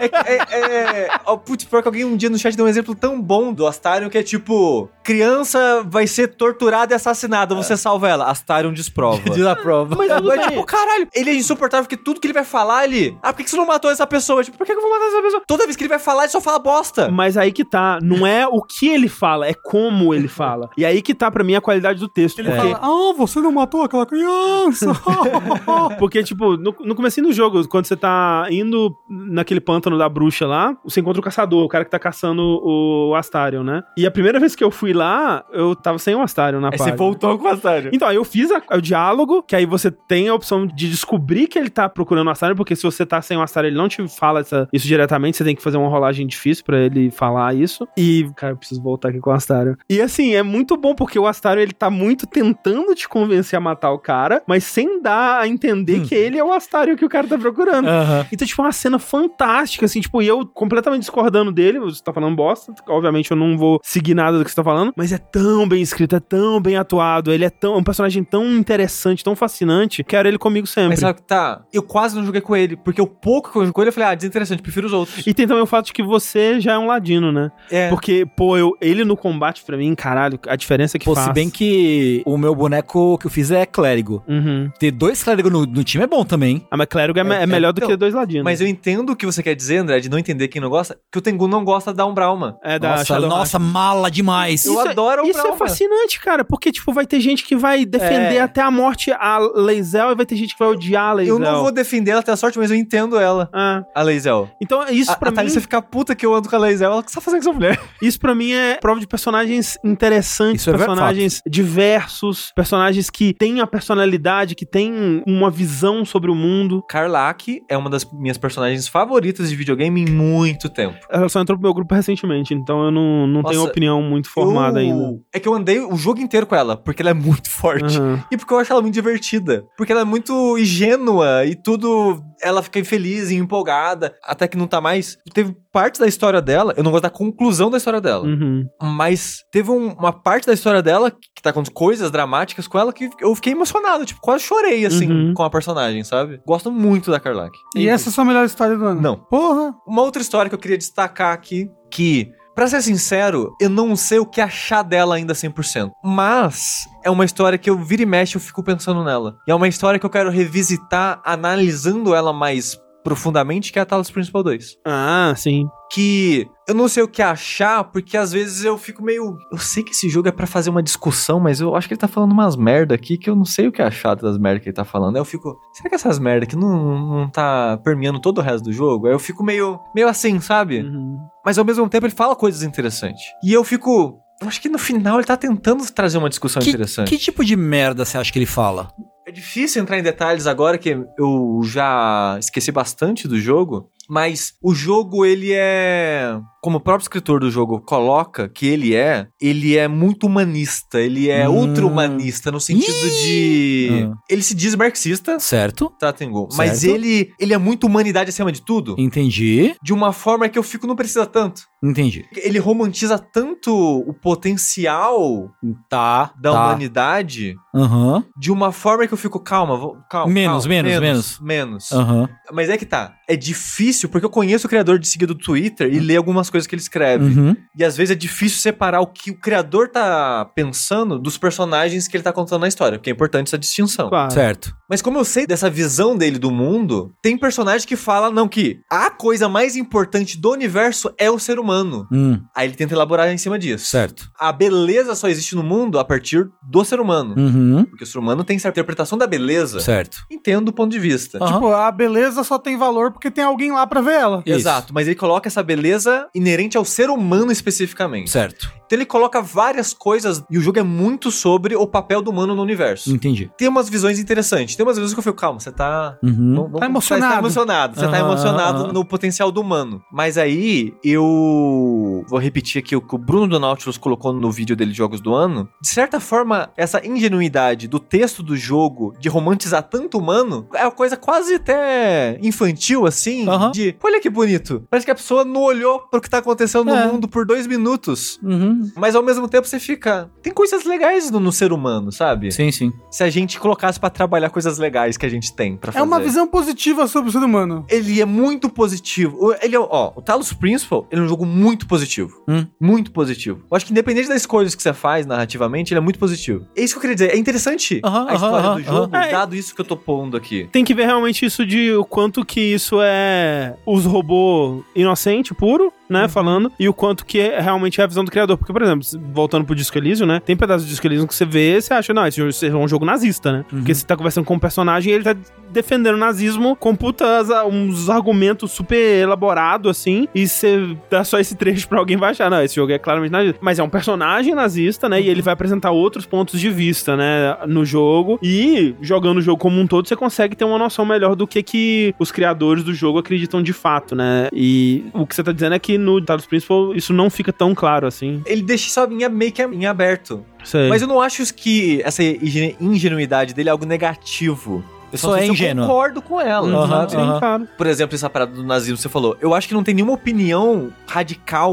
é, 0.00 0.56
é, 0.56 1.04
é, 1.04 1.10
oh, 1.26 1.38
putz, 1.38 1.64
pior 1.64 1.82
que 1.82 1.88
alguém 1.88 2.04
um 2.04 2.16
dia 2.16 2.30
no 2.30 2.38
chat 2.38 2.56
deu 2.56 2.66
um 2.66 2.68
exemplo 2.68 2.94
tão 2.94 3.20
bom 3.20 3.52
do 3.52 3.66
Astarion 3.66 4.08
que 4.08 4.18
é 4.18 4.22
tipo: 4.22 4.88
criança 5.02 5.82
vai 5.86 6.06
ser 6.06 6.28
torturada 6.28 6.94
e 6.94 6.96
assassinada, 6.96 7.54
você 7.54 7.76
salva 7.76 8.08
ela. 8.08 8.30
Astarion 8.30 8.72
desprova. 8.74 9.30
Desaprova. 9.30 9.96
Mas, 9.96 10.08
mas 10.22 10.46
tipo, 10.46 10.64
caralho, 10.64 11.07
ele 11.14 11.30
é 11.30 11.34
insuportável 11.34 11.84
porque 11.84 11.96
tudo 11.96 12.20
que 12.20 12.26
ele 12.26 12.34
vai 12.34 12.44
falar, 12.44 12.84
ele. 12.84 13.16
Ah, 13.22 13.32
por 13.32 13.42
que 13.42 13.50
você 13.50 13.56
não 13.56 13.66
matou 13.66 13.90
essa 13.90 14.06
pessoa? 14.06 14.42
Tipo, 14.42 14.58
por 14.58 14.66
que 14.66 14.72
eu 14.72 14.80
vou 14.80 14.90
matar 14.90 15.06
essa 15.06 15.22
pessoa? 15.22 15.42
Toda 15.46 15.64
vez 15.64 15.76
que 15.76 15.82
ele 15.82 15.88
vai 15.88 15.98
falar, 15.98 16.24
ele 16.24 16.32
só 16.32 16.40
fala 16.40 16.58
bosta. 16.58 17.10
Mas 17.10 17.36
aí 17.36 17.52
que 17.52 17.64
tá. 17.64 17.98
Não 18.02 18.26
é 18.26 18.46
o 18.46 18.62
que 18.62 18.88
ele 18.88 19.08
fala, 19.08 19.46
é 19.46 19.54
como 19.54 20.14
ele 20.14 20.28
fala. 20.28 20.70
E 20.76 20.84
aí 20.84 21.02
que 21.02 21.14
tá, 21.14 21.30
pra 21.30 21.44
mim, 21.44 21.54
a 21.54 21.60
qualidade 21.60 21.98
do 21.98 22.08
texto. 22.08 22.38
Ele 22.38 22.50
porque... 22.50 22.74
fala, 22.74 22.80
ah, 22.82 23.14
você 23.16 23.40
não 23.40 23.52
matou 23.52 23.82
aquela 23.82 24.06
criança. 24.06 24.92
porque, 25.98 26.22
tipo, 26.22 26.56
no, 26.56 26.74
no 26.80 26.94
começo 26.94 27.20
do 27.22 27.32
jogo, 27.32 27.66
quando 27.68 27.86
você 27.86 27.96
tá 27.96 28.46
indo 28.50 28.94
naquele 29.08 29.60
pântano 29.60 29.98
da 29.98 30.08
bruxa 30.08 30.46
lá, 30.46 30.76
você 30.84 31.00
encontra 31.00 31.20
o 31.20 31.24
caçador, 31.24 31.64
o 31.64 31.68
cara 31.68 31.84
que 31.84 31.90
tá 31.90 31.98
caçando 31.98 32.42
o 32.42 33.14
Astarion, 33.14 33.62
né? 33.62 33.82
E 33.96 34.06
a 34.06 34.10
primeira 34.10 34.38
vez 34.38 34.54
que 34.54 34.62
eu 34.62 34.70
fui 34.70 34.92
lá, 34.92 35.44
eu 35.52 35.74
tava 35.74 35.98
sem 35.98 36.14
o 36.14 36.22
Astarion 36.22 36.60
na 36.60 36.70
parte. 36.70 36.82
Aí 36.82 36.90
você 36.90 36.96
voltou 36.96 37.38
com 37.38 37.44
o 37.44 37.48
Astarion. 37.48 37.90
Então, 37.92 38.08
aí 38.08 38.16
eu 38.16 38.24
fiz 38.24 38.50
a, 38.50 38.62
o 38.76 38.80
diálogo, 38.80 39.42
que 39.42 39.56
aí 39.56 39.66
você 39.66 39.90
tem 39.90 40.28
a 40.28 40.34
opção 40.34 40.66
de 40.66 40.88
descobrir 40.98 41.46
que 41.46 41.58
ele 41.58 41.70
tá 41.70 41.88
procurando 41.88 42.26
o 42.26 42.30
Astarion, 42.30 42.56
porque 42.56 42.76
se 42.76 42.82
você 42.82 43.06
tá 43.06 43.20
sem 43.22 43.36
o 43.36 43.42
Astarion, 43.42 43.68
ele 43.68 43.76
não 43.76 43.88
te 43.88 44.06
fala 44.08 44.40
essa, 44.40 44.68
isso 44.72 44.86
diretamente, 44.86 45.36
você 45.36 45.44
tem 45.44 45.54
que 45.54 45.62
fazer 45.62 45.76
uma 45.76 45.88
rolagem 45.88 46.26
difícil 46.26 46.64
para 46.64 46.78
ele 46.78 47.10
falar 47.10 47.54
isso. 47.54 47.86
E, 47.96 48.28
cara, 48.36 48.52
eu 48.52 48.56
preciso 48.56 48.82
voltar 48.82 49.08
aqui 49.08 49.20
com 49.20 49.30
o 49.30 49.32
Astarion. 49.32 49.74
E 49.88 50.00
assim, 50.00 50.34
é 50.34 50.42
muito 50.42 50.76
bom 50.76 50.94
porque 50.94 51.18
o 51.18 51.26
Astarion, 51.26 51.62
ele 51.62 51.72
tá 51.72 51.90
muito 51.90 52.26
tentando 52.26 52.94
te 52.94 53.08
convencer 53.08 53.56
a 53.56 53.60
matar 53.60 53.92
o 53.92 53.98
cara, 53.98 54.42
mas 54.46 54.64
sem 54.64 55.00
dar 55.00 55.40
a 55.40 55.48
entender 55.48 56.00
hum. 56.00 56.06
que 56.06 56.14
ele 56.14 56.38
é 56.38 56.44
o 56.44 56.52
Astarion 56.52 56.96
que 56.96 57.04
o 57.04 57.08
cara 57.08 57.26
tá 57.26 57.38
procurando. 57.38 57.86
Uhum. 57.86 58.26
Então, 58.32 58.46
tipo, 58.46 58.62
é 58.62 58.64
uma 58.64 58.72
cena 58.72 58.98
fantástica, 58.98 59.86
assim, 59.86 60.00
tipo, 60.00 60.20
e 60.22 60.26
eu 60.26 60.46
completamente 60.46 61.00
discordando 61.00 61.52
dele, 61.52 61.78
você 61.78 62.02
tá 62.02 62.12
falando 62.12 62.36
bosta, 62.36 62.74
obviamente 62.88 63.30
eu 63.30 63.36
não 63.36 63.56
vou 63.56 63.80
seguir 63.82 64.14
nada 64.14 64.38
do 64.38 64.44
que 64.44 64.50
você 64.50 64.56
tá 64.56 64.64
falando, 64.64 64.92
mas 64.96 65.12
é 65.12 65.18
tão 65.18 65.68
bem 65.68 65.82
escrito, 65.82 66.16
é 66.16 66.20
tão 66.20 66.60
bem 66.60 66.76
atuado, 66.76 67.32
ele 67.32 67.44
é 67.44 67.50
tão, 67.50 67.76
um 67.76 67.82
personagem 67.82 68.24
tão 68.24 68.46
interessante, 68.56 69.24
tão 69.24 69.36
fascinante, 69.36 70.02
quero 70.04 70.28
ele 70.28 70.38
comigo 70.38 70.66
sempre. 70.66 70.87
Mas 70.88 71.00
sabe, 71.00 71.20
tá, 71.22 71.62
eu 71.72 71.82
quase 71.82 72.16
não 72.16 72.24
joguei 72.24 72.40
com 72.40 72.56
ele, 72.56 72.76
porque 72.76 73.00
o 73.00 73.06
pouco 73.06 73.50
que 73.50 73.58
eu 73.58 73.62
joguei 73.62 73.72
com 73.72 73.82
ele, 73.82 73.88
eu 73.88 73.92
falei, 73.92 74.08
ah, 74.10 74.14
desinteressante, 74.14 74.62
prefiro 74.62 74.86
os 74.86 74.92
outros. 74.92 75.26
E 75.26 75.34
tem 75.34 75.46
também 75.46 75.62
o 75.62 75.66
fato 75.66 75.86
de 75.86 75.92
que 75.92 76.02
você 76.02 76.60
já 76.60 76.72
é 76.72 76.78
um 76.78 76.86
ladino, 76.86 77.32
né? 77.32 77.50
É. 77.70 77.88
Porque, 77.88 78.26
pô, 78.36 78.56
eu, 78.56 78.76
ele 78.80 79.04
no 79.04 79.16
combate 79.16 79.62
pra 79.64 79.76
mim, 79.76 79.94
caralho, 79.94 80.38
a 80.46 80.56
diferença 80.56 80.98
que 80.98 81.04
pô, 81.04 81.14
faz. 81.14 81.26
se 81.26 81.32
bem 81.32 81.50
que 81.50 82.22
o 82.24 82.36
meu 82.36 82.54
boneco 82.54 83.18
que 83.18 83.26
eu 83.26 83.30
fiz 83.30 83.50
é 83.50 83.66
clérigo. 83.66 84.22
Uhum. 84.28 84.70
Ter 84.78 84.90
dois 84.90 85.22
clérigos 85.22 85.50
no, 85.52 85.66
no, 85.66 85.84
time 85.84 86.04
é 86.04 86.06
bom 86.06 86.24
também. 86.24 86.66
Ah, 86.70 86.76
mas 86.76 86.86
clérigo 86.86 87.18
é, 87.18 87.22
é, 87.22 87.42
é 87.42 87.46
melhor 87.46 87.72
do 87.72 87.78
então, 87.78 87.88
que 87.88 87.96
dois 87.96 88.14
ladinos. 88.14 88.44
Mas 88.44 88.60
eu 88.60 88.66
entendo 88.66 89.10
o 89.10 89.16
que 89.16 89.26
você 89.26 89.42
quer 89.42 89.54
dizer, 89.54 89.78
André, 89.78 90.00
de 90.00 90.08
não 90.08 90.18
entender 90.18 90.48
quem 90.48 90.60
não 90.60 90.68
gosta, 90.68 90.98
que 91.10 91.18
o 91.18 91.20
Tengu 91.20 91.48
não 91.48 91.64
gosta 91.64 91.92
da 91.92 92.06
Umbralma. 92.06 92.58
É, 92.62 92.78
da 92.78 92.96
nossa, 92.96 93.20
nossa 93.20 93.58
mala 93.58 94.10
demais. 94.10 94.64
Eu 94.64 94.72
isso, 94.72 94.86
é- 94.86 94.90
adoro 94.90 95.22
a 95.22 95.24
Umbralma. 95.24 95.54
Isso 95.54 95.54
é 95.54 95.56
fascinante, 95.56 96.20
cara, 96.20 96.44
porque, 96.44 96.72
tipo, 96.72 96.92
vai 96.92 97.06
ter 97.06 97.20
gente 97.20 97.44
que 97.44 97.56
vai 97.56 97.84
defender 97.84 98.36
é. 98.36 98.40
até 98.40 98.60
a 98.60 98.70
morte 98.70 99.12
a 99.12 99.38
Leisel 99.54 100.12
e 100.12 100.14
vai 100.14 100.26
ter 100.26 100.36
gente 100.36 100.54
que 100.54 100.58
vai 100.58 100.68
odiar 100.78 101.10
a 101.10 101.12
Leisel. 101.14 101.34
Eu 101.34 101.38
não 101.38 101.62
vou 101.62 101.72
defender 101.72 102.12
ela 102.12 102.20
até 102.20 102.32
a 102.32 102.36
sorte, 102.36 102.58
mas 102.58 102.70
eu 102.70 102.76
entendo 102.76 103.18
ela. 103.18 103.48
Ah. 103.52 103.82
A 103.94 104.02
Leisel. 104.02 104.50
Então, 104.62 104.84
isso 104.88 105.10
a, 105.10 105.16
pra 105.16 105.30
a 105.30 105.44
mim... 105.44 105.48
você 105.48 105.60
fica 105.60 105.82
puta 105.82 106.14
que 106.14 106.24
eu 106.24 106.34
ando 106.34 106.48
com 106.48 106.56
a 106.56 106.58
Leisel, 106.58 106.92
ela 106.92 107.02
que 107.02 107.12
tá 107.12 107.20
fazendo 107.20 107.42
com 107.42 107.48
essa 107.48 107.58
mulher. 107.58 107.80
Isso 108.02 108.18
pra 108.18 108.34
mim 108.34 108.52
é 108.52 108.76
prova 108.80 109.00
de 109.00 109.06
personagens 109.06 109.76
interessantes, 109.84 110.62
isso 110.62 110.70
é 110.70 110.76
personagens 110.76 111.42
é 111.44 111.50
diversos, 111.50 112.52
personagens 112.54 113.10
que 113.10 113.34
têm 113.34 113.60
a 113.60 113.66
personalidade, 113.66 114.54
que 114.54 114.64
têm 114.64 115.22
uma 115.26 115.50
visão 115.50 116.04
sobre 116.04 116.30
o 116.30 116.34
mundo. 116.34 116.82
Karlak 116.88 117.60
é 117.68 117.76
uma 117.76 117.90
das 117.90 118.04
minhas 118.12 118.38
personagens 118.38 118.86
favoritas 118.86 119.50
de 119.50 119.56
videogame 119.56 120.02
em 120.02 120.10
muito 120.10 120.68
tempo. 120.68 120.96
Ela 121.10 121.28
só 121.28 121.40
entrou 121.40 121.58
pro 121.58 121.66
meu 121.66 121.74
grupo 121.74 121.92
recentemente, 121.94 122.54
então 122.54 122.84
eu 122.84 122.90
não, 122.90 123.26
não 123.26 123.42
Nossa, 123.42 123.54
tenho 123.54 123.64
opinião 123.64 124.00
muito 124.00 124.28
formada 124.30 124.82
eu... 124.82 124.86
ainda. 124.86 125.20
É 125.34 125.40
que 125.40 125.48
eu 125.48 125.54
andei 125.54 125.80
o 125.80 125.96
jogo 125.96 126.20
inteiro 126.20 126.46
com 126.46 126.54
ela, 126.54 126.76
porque 126.76 127.02
ela 127.02 127.10
é 127.10 127.14
muito 127.14 127.50
forte. 127.50 127.98
Uhum. 127.98 128.18
E 128.30 128.36
porque 128.36 128.52
eu 128.52 128.58
acho 128.58 128.72
ela 128.72 128.82
muito 128.82 128.94
divertida. 128.94 129.66
Porque 129.76 129.92
ela 129.92 130.02
é 130.02 130.04
muito 130.04 130.58
ingênua 130.68 131.44
e 131.44 131.54
tudo 131.54 132.22
ela 132.40 132.62
fica 132.62 132.78
infeliz 132.78 133.30
e 133.30 133.34
empolgada, 133.34 134.14
até 134.22 134.46
que 134.46 134.56
não 134.56 134.66
tá 134.66 134.80
mais. 134.80 135.18
Teve 135.32 135.56
parte 135.72 135.98
da 135.98 136.06
história 136.06 136.40
dela, 136.40 136.72
eu 136.76 136.84
não 136.84 136.90
gosto 136.90 137.02
da 137.02 137.10
conclusão 137.10 137.70
da 137.70 137.78
história 137.78 138.00
dela, 138.00 138.24
uhum. 138.24 138.64
mas 138.80 139.42
teve 139.50 139.70
um, 139.70 139.92
uma 139.92 140.12
parte 140.12 140.46
da 140.46 140.52
história 140.52 140.82
dela 140.82 141.10
que 141.10 141.42
tá 141.42 141.52
com 141.52 141.64
coisas 141.64 142.10
dramáticas 142.10 142.68
com 142.68 142.78
ela 142.78 142.92
que 142.92 143.10
eu 143.20 143.34
fiquei 143.34 143.52
emocionado, 143.52 144.04
tipo, 144.04 144.20
quase 144.20 144.44
chorei, 144.44 144.86
assim, 144.86 145.10
uhum. 145.10 145.34
com 145.34 145.42
a 145.42 145.50
personagem, 145.50 146.04
sabe? 146.04 146.40
Gosto 146.46 146.70
muito 146.70 147.10
da 147.10 147.18
Carlac. 147.18 147.56
E, 147.74 147.82
e 147.82 147.88
essa 147.88 148.08
é 148.08 148.10
a 148.10 148.12
sua 148.12 148.24
melhor 148.24 148.44
história 148.44 148.76
do 148.76 148.84
ano? 148.84 149.00
Não. 149.00 149.16
Porra! 149.16 149.74
Uma 149.86 150.02
outra 150.02 150.22
história 150.22 150.48
que 150.48 150.54
eu 150.54 150.60
queria 150.60 150.78
destacar 150.78 151.32
aqui, 151.32 151.68
que 151.90 152.32
Pra 152.58 152.66
ser 152.66 152.82
sincero, 152.82 153.54
eu 153.60 153.70
não 153.70 153.94
sei 153.94 154.18
o 154.18 154.26
que 154.26 154.40
achar 154.40 154.82
dela 154.82 155.14
ainda 155.14 155.32
100%. 155.32 155.92
Mas 156.02 156.88
é 157.04 157.08
uma 157.08 157.24
história 157.24 157.56
que 157.56 157.70
eu 157.70 157.78
vira 157.78 158.02
e 158.02 158.04
mexe 158.04 158.34
eu 158.34 158.40
fico 158.40 158.64
pensando 158.64 159.04
nela. 159.04 159.36
E 159.46 159.52
é 159.52 159.54
uma 159.54 159.68
história 159.68 159.96
que 159.96 160.04
eu 160.04 160.10
quero 160.10 160.28
revisitar 160.28 161.22
analisando 161.24 162.16
ela 162.16 162.32
mais 162.32 162.76
profundamente, 163.02 163.72
que 163.72 163.78
é 163.78 163.82
a 163.82 163.86
Talos 163.86 164.10
Principal 164.10 164.42
2. 164.42 164.78
Ah, 164.86 165.32
sim. 165.36 165.66
Que 165.92 166.46
eu 166.68 166.74
não 166.74 166.88
sei 166.88 167.02
o 167.02 167.08
que 167.08 167.22
achar, 167.22 167.84
porque 167.84 168.16
às 168.16 168.30
vezes 168.30 168.64
eu 168.64 168.76
fico 168.76 169.02
meio. 169.02 169.36
Eu 169.50 169.58
sei 169.58 169.82
que 169.82 169.92
esse 169.92 170.08
jogo 170.08 170.28
é 170.28 170.32
para 170.32 170.46
fazer 170.46 170.68
uma 170.68 170.82
discussão, 170.82 171.40
mas 171.40 171.60
eu 171.60 171.74
acho 171.74 171.88
que 171.88 171.94
ele 171.94 172.00
tá 172.00 172.08
falando 172.08 172.32
umas 172.32 172.56
merda 172.56 172.94
aqui 172.94 173.16
que 173.16 173.30
eu 173.30 173.34
não 173.34 173.44
sei 173.44 173.68
o 173.68 173.72
que 173.72 173.80
achar 173.80 174.14
das 174.14 174.36
merdas 174.36 174.62
que 174.62 174.68
ele 174.68 174.76
tá 174.76 174.84
falando. 174.84 175.16
Aí 175.16 175.20
eu 175.20 175.24
fico. 175.24 175.58
Será 175.72 175.88
que 175.88 175.94
essas 175.94 176.18
merda 176.18 176.44
aqui 176.44 176.56
não, 176.56 177.20
não 177.22 177.30
tá 177.30 177.78
permeando 177.82 178.20
todo 178.20 178.38
o 178.38 178.42
resto 178.42 178.64
do 178.64 178.72
jogo? 178.72 179.06
Aí 179.06 179.12
eu 179.12 179.18
fico 179.18 179.42
meio. 179.42 179.80
meio 179.94 180.08
assim, 180.08 180.38
sabe? 180.40 180.80
Uhum. 180.80 181.18
Mas 181.44 181.56
ao 181.56 181.64
mesmo 181.64 181.88
tempo 181.88 182.04
ele 182.06 182.14
fala 182.14 182.36
coisas 182.36 182.62
interessantes. 182.62 183.22
E 183.42 183.52
eu 183.52 183.64
fico. 183.64 184.18
Eu 184.40 184.46
acho 184.46 184.60
que 184.60 184.68
no 184.68 184.78
final 184.78 185.16
ele 185.16 185.26
tá 185.26 185.36
tentando 185.36 185.84
trazer 185.90 186.18
uma 186.18 186.28
discussão 186.28 186.62
que, 186.62 186.68
interessante. 186.68 187.08
Que 187.08 187.18
tipo 187.18 187.44
de 187.44 187.56
merda 187.56 188.04
você 188.04 188.18
acha 188.18 188.30
que 188.30 188.38
ele 188.38 188.46
fala? 188.46 188.88
É 189.28 189.30
difícil 189.30 189.82
entrar 189.82 189.98
em 189.98 190.02
detalhes 190.02 190.46
agora 190.46 190.78
que 190.78 190.88
eu 191.18 191.60
já 191.62 192.38
esqueci 192.40 192.72
bastante 192.72 193.28
do 193.28 193.38
jogo, 193.38 193.92
mas 194.08 194.54
o 194.62 194.74
jogo 194.74 195.24
ele 195.24 195.52
é 195.52 196.38
como 196.60 196.76
o 196.76 196.80
próprio 196.80 197.04
escritor 197.04 197.40
do 197.40 197.50
jogo 197.50 197.80
coloca 197.80 198.46
que 198.46 198.66
ele 198.66 198.94
é, 198.94 199.28
ele 199.40 199.76
é 199.76 199.88
muito 199.88 200.26
humanista, 200.26 201.00
ele 201.00 201.30
é 201.30 201.48
hum. 201.48 201.68
ultra-humanista 201.68 202.52
no 202.52 202.60
sentido 202.60 203.06
Ih. 203.06 203.22
de... 203.22 203.88
Hum. 203.92 204.14
Ele 204.28 204.42
se 204.42 204.54
diz 204.54 204.74
marxista. 204.74 205.40
Certo. 205.40 205.90
Tá, 205.98 206.12
Tengu. 206.12 206.46
Mas 206.54 206.84
ele, 206.84 207.32
ele 207.40 207.54
é 207.54 207.58
muito 207.58 207.86
humanidade 207.86 208.28
acima 208.28 208.52
de 208.52 208.60
tudo. 208.60 208.96
Entendi. 208.98 209.74
De 209.82 209.94
uma 209.94 210.12
forma 210.12 210.46
que 210.48 210.58
eu 210.58 210.62
fico, 210.62 210.86
não 210.86 210.94
precisa 210.94 211.24
tanto. 211.24 211.62
Entendi. 211.82 212.26
Ele 212.36 212.58
romantiza 212.58 213.18
tanto 213.18 213.72
o 213.72 214.12
potencial 214.12 215.50
tá, 215.88 216.32
da 216.38 216.52
tá. 216.52 216.66
humanidade 216.66 217.54
uhum. 217.72 218.22
de 218.36 218.50
uma 218.50 218.72
forma 218.72 219.06
que 219.06 219.14
eu 219.14 219.18
fico, 219.18 219.38
calma, 219.38 219.76
vou, 219.76 219.96
calma. 220.10 220.30
Menos, 220.30 220.66
calma, 220.66 220.82
menos, 220.82 221.00
menos. 221.00 221.40
Menos. 221.40 221.90
Uhum. 221.92 222.28
Mas 222.52 222.68
é 222.68 222.76
que 222.76 222.84
tá. 222.84 223.14
É 223.28 223.36
difícil, 223.36 223.97
porque 224.06 224.26
eu 224.26 224.30
conheço 224.30 224.66
o 224.66 224.70
criador 224.70 224.98
de 224.98 225.08
seguida 225.08 225.32
do 225.32 225.40
Twitter 225.40 225.92
e 225.92 225.98
leio 225.98 226.18
algumas 226.18 226.50
coisas 226.50 226.66
que 226.66 226.74
ele 226.74 226.82
escreve. 226.82 227.24
Uhum. 227.24 227.56
E 227.76 227.82
às 227.82 227.96
vezes 227.96 228.12
é 228.12 228.14
difícil 228.14 228.58
separar 228.58 229.00
o 229.00 229.06
que 229.06 229.30
o 229.30 229.40
criador 229.40 229.88
tá 229.88 230.44
pensando 230.54 231.18
dos 231.18 231.38
personagens 231.38 232.06
que 232.06 232.16
ele 232.16 232.24
tá 232.24 232.32
contando 232.32 232.60
na 232.60 232.68
história, 232.68 232.98
porque 232.98 233.10
é 233.10 233.12
importante 233.12 233.48
essa 233.48 233.58
distinção. 233.58 234.10
Claro. 234.10 234.32
Certo. 234.32 234.76
Mas 234.88 235.02
como 235.02 235.18
eu 235.18 235.24
sei 235.24 235.46
dessa 235.46 235.68
visão 235.70 236.16
dele 236.16 236.38
do 236.38 236.50
mundo, 236.50 237.12
tem 237.22 237.36
personagem 237.36 237.86
que 237.86 237.96
fala, 237.96 238.30
não, 238.30 238.48
que 238.48 238.80
a 238.90 239.10
coisa 239.10 239.48
mais 239.48 239.76
importante 239.76 240.38
do 240.38 240.52
universo 240.52 241.12
é 241.18 241.30
o 241.30 241.38
ser 241.38 241.58
humano. 241.58 242.06
Hum. 242.12 242.40
Aí 242.54 242.68
ele 242.68 242.76
tenta 242.76 242.94
elaborar 242.94 243.28
em 243.28 243.38
cima 243.38 243.58
disso. 243.58 243.86
Certo. 243.86 244.30
A 244.38 244.52
beleza 244.52 245.14
só 245.14 245.28
existe 245.28 245.54
no 245.54 245.62
mundo 245.62 245.98
a 245.98 246.04
partir 246.04 246.48
do 246.62 246.84
ser 246.84 247.00
humano. 247.00 247.34
Uhum. 247.36 247.84
Porque 247.84 248.04
o 248.04 248.06
ser 248.06 248.18
humano 248.18 248.44
tem 248.44 248.56
essa 248.56 248.68
interpretação 248.68 249.18
da 249.18 249.26
beleza. 249.26 249.80
Certo. 249.80 250.24
Entendo 250.30 250.68
o 250.68 250.72
ponto 250.72 250.90
de 250.90 250.98
vista. 250.98 251.38
Uhum. 251.42 251.52
Tipo, 251.52 251.68
a 251.68 251.90
beleza 251.90 252.42
só 252.42 252.58
tem 252.58 252.76
valor 252.76 253.12
porque 253.12 253.30
tem 253.30 253.44
alguém 253.44 253.72
lá 253.72 253.86
para 253.88 254.00
ver 254.00 254.14
ela. 254.14 254.42
Isso. 254.46 254.58
Exato, 254.58 254.94
mas 254.94 255.06
ele 255.06 255.16
coloca 255.16 255.48
essa 255.48 255.62
beleza 255.62 256.28
inerente 256.34 256.76
ao 256.76 256.84
ser 256.84 257.10
humano 257.10 257.50
especificamente. 257.50 258.30
Certo. 258.30 258.70
Então 258.88 258.96
ele 258.96 259.04
coloca 259.04 259.42
várias 259.42 259.92
coisas 259.92 260.42
e 260.50 260.56
o 260.56 260.62
jogo 260.62 260.78
é 260.78 260.82
muito 260.82 261.30
sobre 261.30 261.76
o 261.76 261.86
papel 261.86 262.22
do 262.22 262.30
humano 262.30 262.54
no 262.54 262.62
universo. 262.62 263.12
Entendi. 263.12 263.50
Tem 263.58 263.68
umas 263.68 263.86
visões 263.86 264.18
interessantes. 264.18 264.76
Tem 264.76 264.84
umas 264.84 264.96
visões 264.96 265.12
que 265.12 265.18
eu 265.18 265.22
fico, 265.22 265.36
calma, 265.36 265.60
você 265.60 265.70
tá. 265.70 266.16
Uhum. 266.22 266.54
Vamos, 266.54 266.80
tá 266.80 266.86
emocionado. 266.86 267.26
Você 267.26 267.34
tá 267.34 267.38
emocionado. 267.38 267.94
Você 267.94 268.06
uhum, 268.06 268.10
tá 268.10 268.18
emocionado 268.18 268.84
uhum. 268.84 268.92
no 268.92 269.04
potencial 269.04 269.52
do 269.52 269.60
humano. 269.60 270.02
Mas 270.10 270.38
aí 270.38 270.94
eu 271.04 272.24
vou 272.28 272.38
repetir 272.38 272.80
aqui 272.80 272.96
o 272.96 273.02
que 273.02 273.14
o 273.14 273.18
Bruno 273.18 273.46
do 273.46 273.60
Nautilus 273.60 273.98
colocou 273.98 274.32
no 274.32 274.50
vídeo 274.50 274.74
dele 274.74 274.92
de 274.92 274.96
Jogos 274.96 275.20
do 275.20 275.34
Ano. 275.34 275.68
De 275.82 275.88
certa 275.88 276.18
forma, 276.18 276.70
essa 276.74 277.06
ingenuidade 277.06 277.88
do 277.88 277.98
texto 277.98 278.42
do 278.42 278.56
jogo 278.56 279.14
de 279.20 279.28
romantizar 279.28 279.82
tanto 279.82 280.16
humano 280.16 280.66
é 280.74 280.84
uma 280.84 280.90
coisa 280.90 281.14
quase 281.14 281.56
até 281.56 282.38
infantil, 282.42 283.04
assim. 283.04 283.44
De 283.78 283.94
olha 284.02 284.20
que 284.20 284.28
bonito. 284.28 284.82
Parece 284.90 285.06
que 285.06 285.10
a 285.12 285.14
pessoa 285.14 285.44
não 285.44 285.62
olhou 285.62 286.00
pro 286.00 286.20
que 286.20 286.28
tá 286.28 286.38
acontecendo 286.38 286.90
é. 286.90 287.04
no 287.04 287.12
mundo 287.12 287.28
por 287.28 287.46
dois 287.46 287.64
minutos. 287.64 288.40
Uhum. 288.42 288.90
Mas 288.96 289.14
ao 289.14 289.22
mesmo 289.22 289.46
tempo 289.46 289.68
você 289.68 289.78
fica. 289.78 290.28
Tem 290.42 290.52
coisas 290.52 290.84
legais 290.84 291.30
no, 291.30 291.38
no 291.38 291.52
ser 291.52 291.72
humano, 291.72 292.10
sabe? 292.10 292.50
Sim, 292.50 292.72
sim. 292.72 292.92
Se 293.08 293.22
a 293.22 293.30
gente 293.30 293.60
colocasse 293.60 294.00
para 294.00 294.10
trabalhar 294.10 294.50
coisas 294.50 294.78
legais 294.78 295.16
que 295.16 295.24
a 295.24 295.28
gente 295.28 295.54
tem 295.54 295.76
para 295.76 295.92
fazer. 295.92 296.02
É 296.02 296.04
uma 296.04 296.18
visão 296.18 296.48
positiva 296.48 297.06
sobre 297.06 297.30
o 297.30 297.32
ser 297.32 297.38
humano. 297.38 297.86
Ele 297.88 298.20
é 298.20 298.24
muito 298.24 298.68
positivo. 298.68 299.54
Ele 299.62 299.76
é, 299.76 299.78
ó, 299.78 300.12
o 300.16 300.20
Talos 300.20 300.52
Principal, 300.52 301.06
ele 301.08 301.20
é 301.20 301.24
um 301.24 301.28
jogo 301.28 301.46
muito 301.46 301.86
positivo. 301.86 302.42
Hum. 302.48 302.66
Muito 302.80 303.12
positivo. 303.12 303.62
Eu 303.70 303.76
acho 303.76 303.86
que 303.86 303.92
independente 303.92 304.28
das 304.28 304.44
coisas 304.44 304.74
que 304.74 304.82
você 304.82 304.92
faz 304.92 305.24
narrativamente, 305.24 305.94
ele 305.94 305.98
é 305.98 306.02
muito 306.02 306.18
positivo. 306.18 306.66
É 306.74 306.82
isso 306.82 306.94
que 306.94 306.98
eu 306.98 307.02
queria 307.02 307.14
dizer. 307.14 307.30
É 307.30 307.38
interessante 307.38 308.00
a 308.02 308.34
história 308.34 308.70
do 308.70 308.82
jogo, 308.82 309.16
é. 309.16 309.30
dado 309.30 309.54
isso 309.54 309.72
que 309.72 309.80
eu 309.80 309.84
tô 309.84 309.96
pondo 309.96 310.36
aqui. 310.36 310.68
Tem 310.72 310.84
que 310.84 310.94
ver 310.94 311.06
realmente 311.06 311.46
isso 311.46 311.64
de 311.64 311.92
o 311.92 312.04
quanto 312.04 312.44
que 312.44 312.60
isso 312.60 312.98
é 313.00 313.67
os 313.84 314.04
robôs 314.04 314.82
inocente, 314.94 315.54
puro, 315.54 315.92
né, 316.08 316.22
uhum. 316.22 316.28
falando, 316.28 316.72
e 316.78 316.88
o 316.88 316.92
quanto 316.92 317.24
que 317.24 317.40
é, 317.40 317.60
realmente 317.60 318.00
é 318.00 318.04
a 318.04 318.06
visão 318.06 318.24
do 318.24 318.30
criador. 318.30 318.56
Porque, 318.56 318.72
por 318.72 318.82
exemplo, 318.82 319.06
voltando 319.32 319.64
pro 319.64 319.74
Disco 319.74 319.98
Elysium, 319.98 320.26
né, 320.26 320.40
tem 320.40 320.56
pedaços 320.56 320.86
do 320.86 320.90
Disco 320.90 321.06
Elysium 321.06 321.26
que 321.26 321.34
você 321.34 321.44
vê 321.44 321.80
você 321.80 321.94
acha, 321.94 322.14
não, 322.14 322.26
esse 322.26 322.66
é 322.66 322.74
um 322.74 322.88
jogo 322.88 323.04
nazista, 323.04 323.52
né? 323.52 323.58
Uhum. 323.58 323.78
Porque 323.78 323.94
você 323.94 324.06
tá 324.06 324.16
conversando 324.16 324.44
com 324.44 324.54
um 324.54 324.58
personagem 324.58 325.12
e 325.12 325.14
ele 325.14 325.24
tá 325.24 325.36
defendendo 325.70 326.14
o 326.14 326.18
nazismo 326.18 326.74
com 326.74 326.96
putas, 326.96 327.48
uns 327.70 328.08
argumentos 328.08 328.72
super 328.72 329.22
elaborados, 329.22 329.90
assim, 329.90 330.26
e 330.34 330.48
você 330.48 330.96
dá 331.10 331.22
só 331.24 331.38
esse 331.38 331.54
trecho 331.54 331.88
pra 331.88 331.98
alguém 331.98 332.16
vai 332.16 332.30
achar, 332.30 332.50
não, 332.50 332.62
esse 332.62 332.74
jogo 332.74 332.92
é 332.92 332.98
claramente 332.98 333.32
nazista. 333.32 333.58
Mas 333.60 333.78
é 333.78 333.82
um 333.82 333.88
personagem 333.88 334.54
nazista, 334.54 335.08
né, 335.08 335.20
e 335.20 335.28
ele 335.28 335.42
vai 335.42 335.52
apresentar 335.52 335.90
outros 335.90 336.24
pontos 336.24 336.58
de 336.58 336.70
vista, 336.70 337.16
né, 337.16 337.56
no 337.66 337.84
jogo, 337.84 338.38
e 338.42 338.94
jogando 339.00 339.38
o 339.38 339.42
jogo 339.42 339.58
como 339.58 339.78
um 339.78 339.86
todo, 339.86 340.08
você 340.08 340.16
consegue 340.16 340.56
ter 340.56 340.64
uma 340.64 340.78
noção 340.78 341.04
melhor 341.04 341.36
do 341.36 341.46
que 341.46 341.62
que 341.62 342.14
os 342.18 342.32
criadores 342.32 342.82
do 342.82 342.94
jogo 342.94 343.18
acreditam 343.18 343.62
de 343.62 343.72
fato, 343.72 344.14
né, 344.16 344.48
e 344.52 345.04
o 345.12 345.26
que 345.26 345.34
você 345.34 345.42
tá 345.42 345.52
dizendo 345.52 345.74
é 345.74 345.78
que 345.78 345.97
no 345.98 346.20
Talos 346.20 346.46
Principal 346.46 346.94
isso 346.94 347.12
não 347.12 347.28
fica 347.28 347.52
tão 347.52 347.74
claro 347.74 348.06
assim. 348.06 348.42
Ele 348.46 348.62
deixa 348.62 348.88
só 348.90 349.06
em, 349.06 349.28
meio 349.28 349.52
que 349.52 349.62
em 349.62 349.86
aberto. 349.86 350.44
Sei. 350.64 350.88
Mas 350.88 351.02
eu 351.02 351.08
não 351.08 351.20
acho 351.20 351.52
que 351.54 352.00
essa 352.02 352.22
ingenuidade 352.22 353.54
dele 353.54 353.68
é 353.68 353.72
algo 353.72 353.84
negativo. 353.84 354.84
Eu 355.12 355.18
só 355.18 355.36
é 355.36 355.46
ingênuo. 355.46 355.84
Eu 355.84 355.88
concordo 355.88 356.22
com 356.22 356.40
ela, 356.40 356.66
uhum? 356.66 357.08
Sim, 357.08 357.16
claro. 357.38 357.68
Por 357.76 357.86
exemplo, 357.86 358.14
essa 358.14 358.28
parada 358.28 358.52
do 358.52 358.62
nazismo, 358.62 358.96
você 358.96 359.08
falou. 359.08 359.36
Eu 359.40 359.54
acho 359.54 359.66
que 359.66 359.74
não 359.74 359.82
tem 359.82 359.94
nenhuma 359.94 360.12
opinião 360.12 360.92
radical, 361.06 361.72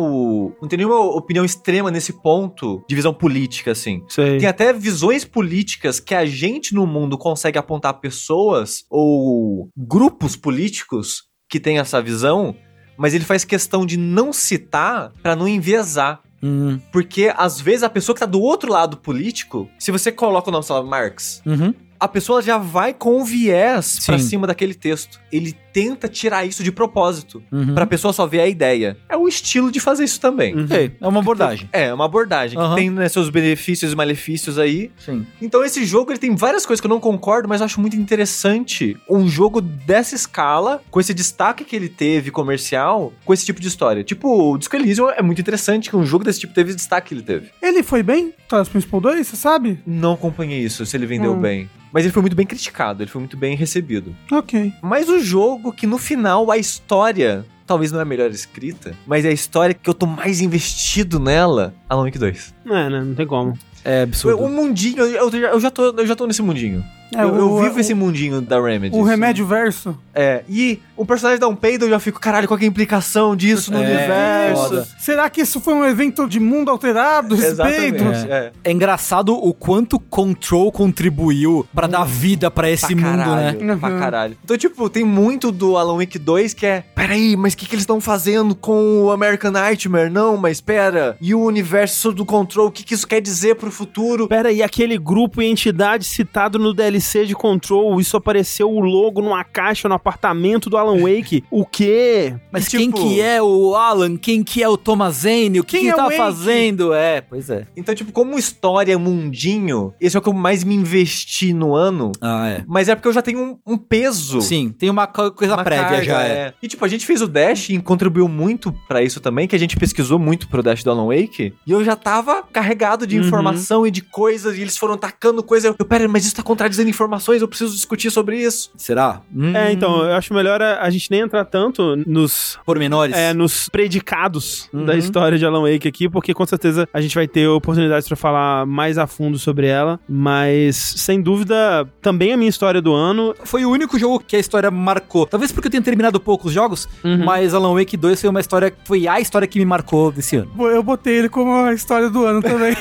não 0.62 0.68
tem 0.68 0.78
nenhuma 0.78 1.00
opinião 1.00 1.44
extrema 1.44 1.92
nesse 1.92 2.14
ponto 2.14 2.84
de 2.88 2.96
visão 2.96 3.14
política, 3.14 3.72
assim. 3.72 4.04
Sei. 4.08 4.38
Tem 4.38 4.48
até 4.48 4.72
visões 4.72 5.26
políticas 5.26 6.00
que 6.00 6.16
a 6.16 6.26
gente 6.26 6.74
no 6.74 6.88
mundo 6.88 7.18
consegue 7.18 7.58
apontar 7.58 8.00
pessoas 8.00 8.86
ou 8.90 9.70
grupos 9.76 10.36
políticos 10.36 11.24
que 11.50 11.60
têm 11.60 11.78
essa 11.78 12.02
visão 12.02 12.56
mas 12.98 13.14
ele 13.14 13.26
faz 13.26 13.44
questão 13.44 13.86
de 13.86 13.98
não 13.98 14.32
citar 14.32 15.12
para 15.22 15.36
não 15.36 15.48
enviesar. 15.48 16.22
Uhum. 16.42 16.80
Porque 16.92 17.34
às 17.36 17.60
vezes 17.60 17.84
a 17.84 17.90
pessoa 17.90 18.14
que 18.14 18.20
tá 18.20 18.26
do 18.26 18.40
outro 18.40 18.72
lado 18.72 18.98
político, 18.98 19.70
se 19.80 19.92
você 19.92 20.12
coloca 20.12 20.50
o 20.50 20.52
nome, 20.52 20.64
sei 20.64 20.76
lá, 20.76 20.84
Marx, 20.84 21.42
uhum. 21.46 21.74
a 22.00 22.08
pessoa 22.08 22.42
já 22.42 22.58
vai 22.58 22.94
com 22.94 23.24
viés 23.24 23.86
Sim. 23.86 24.06
pra 24.06 24.20
cima 24.20 24.48
daquele 24.48 24.74
texto. 24.74 25.20
Ele 25.32 25.58
tenta 25.76 26.08
tirar 26.08 26.46
isso 26.46 26.64
de 26.64 26.72
propósito. 26.72 27.44
Uhum. 27.52 27.76
Pra 27.76 27.86
pessoa 27.86 28.14
só 28.14 28.26
ver 28.26 28.40
a 28.40 28.48
ideia. 28.48 28.96
É 29.10 29.18
o 29.18 29.28
estilo 29.28 29.70
de 29.70 29.82
fazer 29.82 30.06
isso 30.06 30.22
também. 30.22 30.56
Uhum. 30.56 30.68
É, 30.72 30.90
é 31.02 31.06
uma 31.06 31.20
abordagem. 31.20 31.70
É, 31.74 31.88
é 31.88 31.94
uma 31.94 32.06
abordagem. 32.06 32.58
Uhum. 32.58 32.70
Que 32.70 32.76
tem 32.76 32.90
né, 32.90 33.10
seus 33.10 33.30
benefícios 33.30 33.92
e 33.92 33.96
malefícios 33.96 34.58
aí. 34.58 34.90
Sim. 34.98 35.28
Então 35.42 35.66
esse 35.66 35.84
jogo 35.84 36.14
ele 36.14 36.18
tem 36.18 36.34
várias 36.34 36.66
coisas 36.66 36.80
que 36.80 36.88
eu 36.88 36.90
não 36.90 37.02
concordo, 37.02 37.50
mas 37.50 37.60
eu 37.60 37.66
acho 37.66 37.82
muito 37.82 37.98
interessante 37.98 38.96
um 39.10 39.28
jogo 39.28 39.60
dessa 39.60 40.16
escala, 40.16 40.82
com 40.90 41.02
esse 41.02 41.14
destaque 41.14 41.66
que 41.66 41.76
ele 41.76 41.90
teve 41.90 42.32
comercial, 42.32 43.12
com 43.26 43.34
esse 43.34 43.46
tipo 43.46 43.60
de 43.60 43.68
história. 43.68 44.02
Tipo, 44.02 44.54
o 44.54 44.58
Disco 44.58 44.78
Elysium 44.78 45.10
é 45.10 45.22
muito 45.22 45.42
interessante 45.42 45.90
que 45.90 45.98
um 45.98 46.06
jogo 46.06 46.24
desse 46.24 46.40
tipo 46.40 46.54
teve 46.54 46.74
destaque 46.74 47.10
que 47.10 47.16
ele 47.16 47.22
teve. 47.24 47.50
Ele 47.62 47.84
foi 47.84 48.02
bem? 48.02 48.34
Task 48.48 48.72
Principal 48.72 49.02
2, 49.02 49.28
você 49.28 49.36
sabe? 49.36 49.82
Não 49.86 50.14
acompanhei 50.14 50.62
isso, 50.62 50.86
se 50.86 50.96
ele 50.96 51.06
vendeu 51.06 51.34
hum. 51.34 51.42
bem. 51.42 51.70
Mas 51.96 52.04
ele 52.04 52.12
foi 52.12 52.22
muito 52.22 52.36
bem 52.36 52.46
criticado, 52.46 53.02
ele 53.02 53.10
foi 53.10 53.22
muito 53.22 53.38
bem 53.38 53.56
recebido. 53.56 54.14
Ok. 54.30 54.74
Mas 54.82 55.08
o 55.08 55.18
jogo 55.18 55.65
que 55.72 55.88
no 55.88 55.98
final 55.98 56.52
a 56.52 56.58
história 56.58 57.46
talvez 57.66 57.92
não 57.92 58.00
é 58.00 58.04
a 58.04 58.06
melhor 58.06 58.30
escrita, 58.30 58.96
mas 59.08 59.26
é 59.26 59.30
a 59.30 59.32
história 59.32 59.74
que 59.74 59.90
eu 59.90 59.94
tô 59.94 60.06
mais 60.06 60.40
investido 60.42 61.20
nela, 61.20 61.74
Alan 61.90 62.04
Wake 62.04 62.20
2. 62.20 62.54
É, 62.66 62.90
né? 62.90 63.02
Não 63.02 63.16
tem 63.16 63.26
como. 63.26 63.58
É 63.84 64.04
absurdo. 64.04 64.44
O 64.44 64.50
mundinho, 64.50 65.04
eu, 65.04 65.30
eu, 65.30 65.60
já 65.60 65.70
tô, 65.70 65.92
eu 65.92 66.08
já 66.08 66.16
tô 66.16 66.26
nesse 66.26 66.42
mundinho. 66.42 66.84
É, 67.14 67.24
eu, 67.24 67.34
o, 67.34 67.38
eu, 67.38 67.64
vivo 67.64 67.78
o, 67.78 67.80
esse 67.80 67.94
mundinho 67.94 68.42
da 68.42 68.62
Remedy. 68.62 68.96
O 68.96 69.02
assim. 69.02 69.10
remédio 69.10 69.46
verso. 69.46 69.98
É, 70.14 70.44
e 70.50 70.80
o 70.96 71.06
personagem 71.06 71.40
dá 71.40 71.48
um 71.48 71.56
peido, 71.56 71.86
eu 71.86 71.90
já 71.90 72.00
fico, 72.00 72.20
caralho, 72.20 72.48
qual 72.48 72.60
é 72.60 72.64
a 72.64 72.68
implicação 72.68 73.36
disso 73.36 73.72
no 73.72 73.78
é, 73.78 73.82
universo? 73.82 74.64
Foda. 74.64 74.88
Será 74.98 75.30
que 75.30 75.42
isso 75.42 75.60
foi 75.60 75.74
um 75.74 75.86
evento 75.86 76.28
de 76.28 76.40
mundo 76.40 76.72
alterado, 76.72 77.36
esse 77.36 77.56
peido? 77.56 78.04
É. 78.30 78.52
é. 78.64 78.72
engraçado 78.72 79.34
o 79.34 79.54
quanto 79.54 80.00
Control 80.00 80.72
contribuiu 80.72 81.68
para 81.74 81.88
dar 81.88 82.06
vida 82.06 82.50
para 82.50 82.70
esse 82.70 82.96
pra 82.96 82.96
mundo, 82.96 83.18
caralho, 83.18 83.60
né? 83.60 83.74
Uhum. 83.74 83.80
Pra 83.80 84.00
caralho. 84.00 84.38
Então, 84.44 84.58
tipo, 84.58 84.90
tem 84.90 85.04
muito 85.04 85.52
do 85.52 85.78
Alan 85.78 85.98
Wake 85.98 86.18
2 86.18 86.54
que 86.54 86.66
é, 86.66 86.84
peraí, 86.96 87.36
mas 87.36 87.54
o 87.54 87.58
que, 87.58 87.66
que 87.66 87.76
eles 87.76 87.84
estão 87.84 88.00
fazendo 88.00 88.56
com 88.56 89.04
o 89.04 89.12
American 89.12 89.52
Nightmare? 89.52 90.10
Não, 90.10 90.38
mas 90.38 90.62
pera, 90.62 91.18
e 91.20 91.36
o 91.36 91.42
universo 91.42 92.12
do 92.12 92.26
Control, 92.26 92.68
o 92.68 92.72
que, 92.72 92.84
que 92.84 92.94
isso 92.94 93.08
quer 93.08 93.22
dizer 93.22 93.56
pro 93.56 93.72
futuro? 93.72 94.28
Pera, 94.28 94.52
e 94.52 94.64
aquele 94.64 94.98
grupo 94.98 95.42
e 95.42 95.46
entidade 95.46 96.06
citado 96.06 96.58
no 96.58 96.74
DLC 96.74 96.95
de 96.98 97.36
Control, 97.36 98.00
isso 98.00 98.18
apareceu 98.18 98.70
o 98.72 98.80
logo 98.80 99.22
numa 99.22 99.44
caixa 99.44 99.88
no 99.88 99.96
apartamento 99.96 100.70
do 100.70 100.78
Alan 100.78 101.02
Wake. 101.02 101.44
o 101.50 101.66
quê? 101.66 102.36
Mas 102.52 102.70
tipo... 102.70 102.78
quem 102.78 102.92
que 102.92 103.22
é 103.22 103.42
o 103.42 103.76
Alan? 103.76 104.18
Quem 104.18 104.44
que 104.44 104.62
é 104.62 104.70
o 104.70 104.78
Thomas 104.78 105.18
Zane? 105.18 105.60
O 105.60 105.64
que, 105.64 105.78
quem 105.78 105.86
que 105.86 105.90
é 105.90 105.96
tá 105.96 106.10
fazendo? 106.12 106.94
É, 106.94 107.22
pois 107.22 107.50
é. 107.50 107.68
Então, 107.76 107.94
tipo, 107.94 108.12
como 108.12 108.38
história 108.38 108.98
mundinho, 108.98 109.94
esse 110.00 110.16
é 110.16 110.20
o 110.20 110.22
que 110.22 110.30
eu 110.30 110.34
mais 110.34 110.64
me 110.64 110.76
investi 110.76 111.54
no 111.54 111.76
ano. 111.76 112.12
Ah, 112.22 112.50
é. 112.50 112.64
Mas 112.68 112.90
é 112.90 112.96
porque 112.96 113.08
eu 113.08 113.14
já 113.14 113.22
tenho 113.22 113.40
um, 113.40 113.74
um 113.74 113.78
peso. 113.78 114.42
Sim, 114.42 114.70
tem 114.70 114.90
uma 114.90 115.08
coisa 115.08 115.56
uma 115.56 115.64
prévia 115.64 115.86
carga, 115.86 116.04
já. 116.04 116.24
É. 116.24 116.30
é. 116.30 116.54
E 116.62 116.68
tipo, 116.68 116.84
a 116.84 116.88
gente 116.88 117.06
fez 117.06 117.22
o 117.22 117.28
Dash 117.28 117.70
e 117.70 117.80
contribuiu 117.80 118.28
muito 118.28 118.72
para 118.88 119.02
isso 119.02 119.20
também, 119.20 119.48
que 119.48 119.56
a 119.56 119.60
gente 119.60 119.78
pesquisou 119.78 120.20
muito 120.20 120.48
pro 120.48 120.64
Dash 120.64 120.84
do 120.84 120.92
Alan 120.92 121.08
Wake. 121.08 121.54
E 121.66 121.72
eu 121.72 121.84
já 121.84 121.96
tava 121.96 122.44
carregado 122.44 123.06
de 123.06 123.20
uhum. 123.20 123.26
informação 123.26 123.86
e 123.86 123.92
de 123.92 124.02
coisas, 124.02 124.58
e 124.58 124.62
eles 124.62 124.78
foram 124.78 124.98
tacando 124.98 125.44
coisa. 125.44 125.76
Eu, 125.78 125.86
pera, 125.86 126.08
mas 126.08 126.26
isso 126.26 126.36
tá 126.36 126.44
contradizendo 126.44 126.85
informações, 126.88 127.42
eu 127.42 127.48
preciso 127.48 127.74
discutir 127.74 128.12
sobre 128.12 128.38
isso. 128.38 128.72
Será? 128.78 129.22
Hum. 129.36 129.56
É, 129.56 129.72
então, 129.72 130.04
eu 130.04 130.16
acho 130.16 130.34
melhor 130.34 130.62
a, 130.62 130.82
a, 130.82 130.90
gente 130.90 131.10
nem 131.12 131.22
entrar 131.22 131.46
tanto 131.46 131.96
nos... 132.08 132.58
Pormenores? 132.66 133.16
É, 133.16 133.34
nos 133.34 133.70
predicados 133.70 134.70
uhum. 134.74 134.86
da 134.86 134.96
história 134.96 135.38
de 135.38 135.46
Alan 135.46 135.62
Wake 135.62 135.88
aqui, 135.88 136.10
porque 136.10 136.34
com 136.34 136.46
certeza 136.46 136.88
a 136.94 137.02
gente 137.02 137.16
vai 137.16 137.28
ter 137.28 137.48
oportunidades 137.48 138.08
para 138.08 138.18
falar 138.18 138.66
mais 138.66 138.98
a 138.98 139.08
fundo 139.08 139.38
sobre 139.38 139.68
ela, 139.68 140.00
mas 140.08 140.76
sem 140.76 141.22
dúvida, 141.22 141.88
também 142.02 142.34
a 142.34 142.38
minha 142.38 142.50
história 142.50 142.82
do 142.82 142.94
ano... 142.94 143.36
Foi 143.44 143.66
o 143.66 143.70
único 143.70 143.98
jogo 143.98 144.20
que 144.20 144.36
a 144.36 144.40
história 144.40 144.70
marcou. 144.72 145.26
Talvez 145.26 145.52
porque 145.52 145.68
eu 145.68 145.72
tenha 145.72 145.84
terminado 145.84 146.20
poucos 146.20 146.52
jogos, 146.52 146.88
uhum. 147.04 147.24
mas 147.24 147.54
Alan 147.54 147.74
Wake 147.74 147.98
2 147.98 148.22
foi 148.22 148.30
uma 148.30 148.40
história, 148.40 148.74
foi 148.86 149.08
a 149.08 149.20
história 149.20 149.48
que 149.48 149.60
me 149.60 149.66
marcou 149.66 150.12
desse 150.12 150.38
ano. 150.38 150.52
Eu 150.60 150.84
botei 150.84 151.18
ele 151.18 151.30
como 151.30 151.54
a 151.56 151.74
história 151.74 152.10
do 152.10 152.26
ano 152.26 152.42
também. 152.42 152.76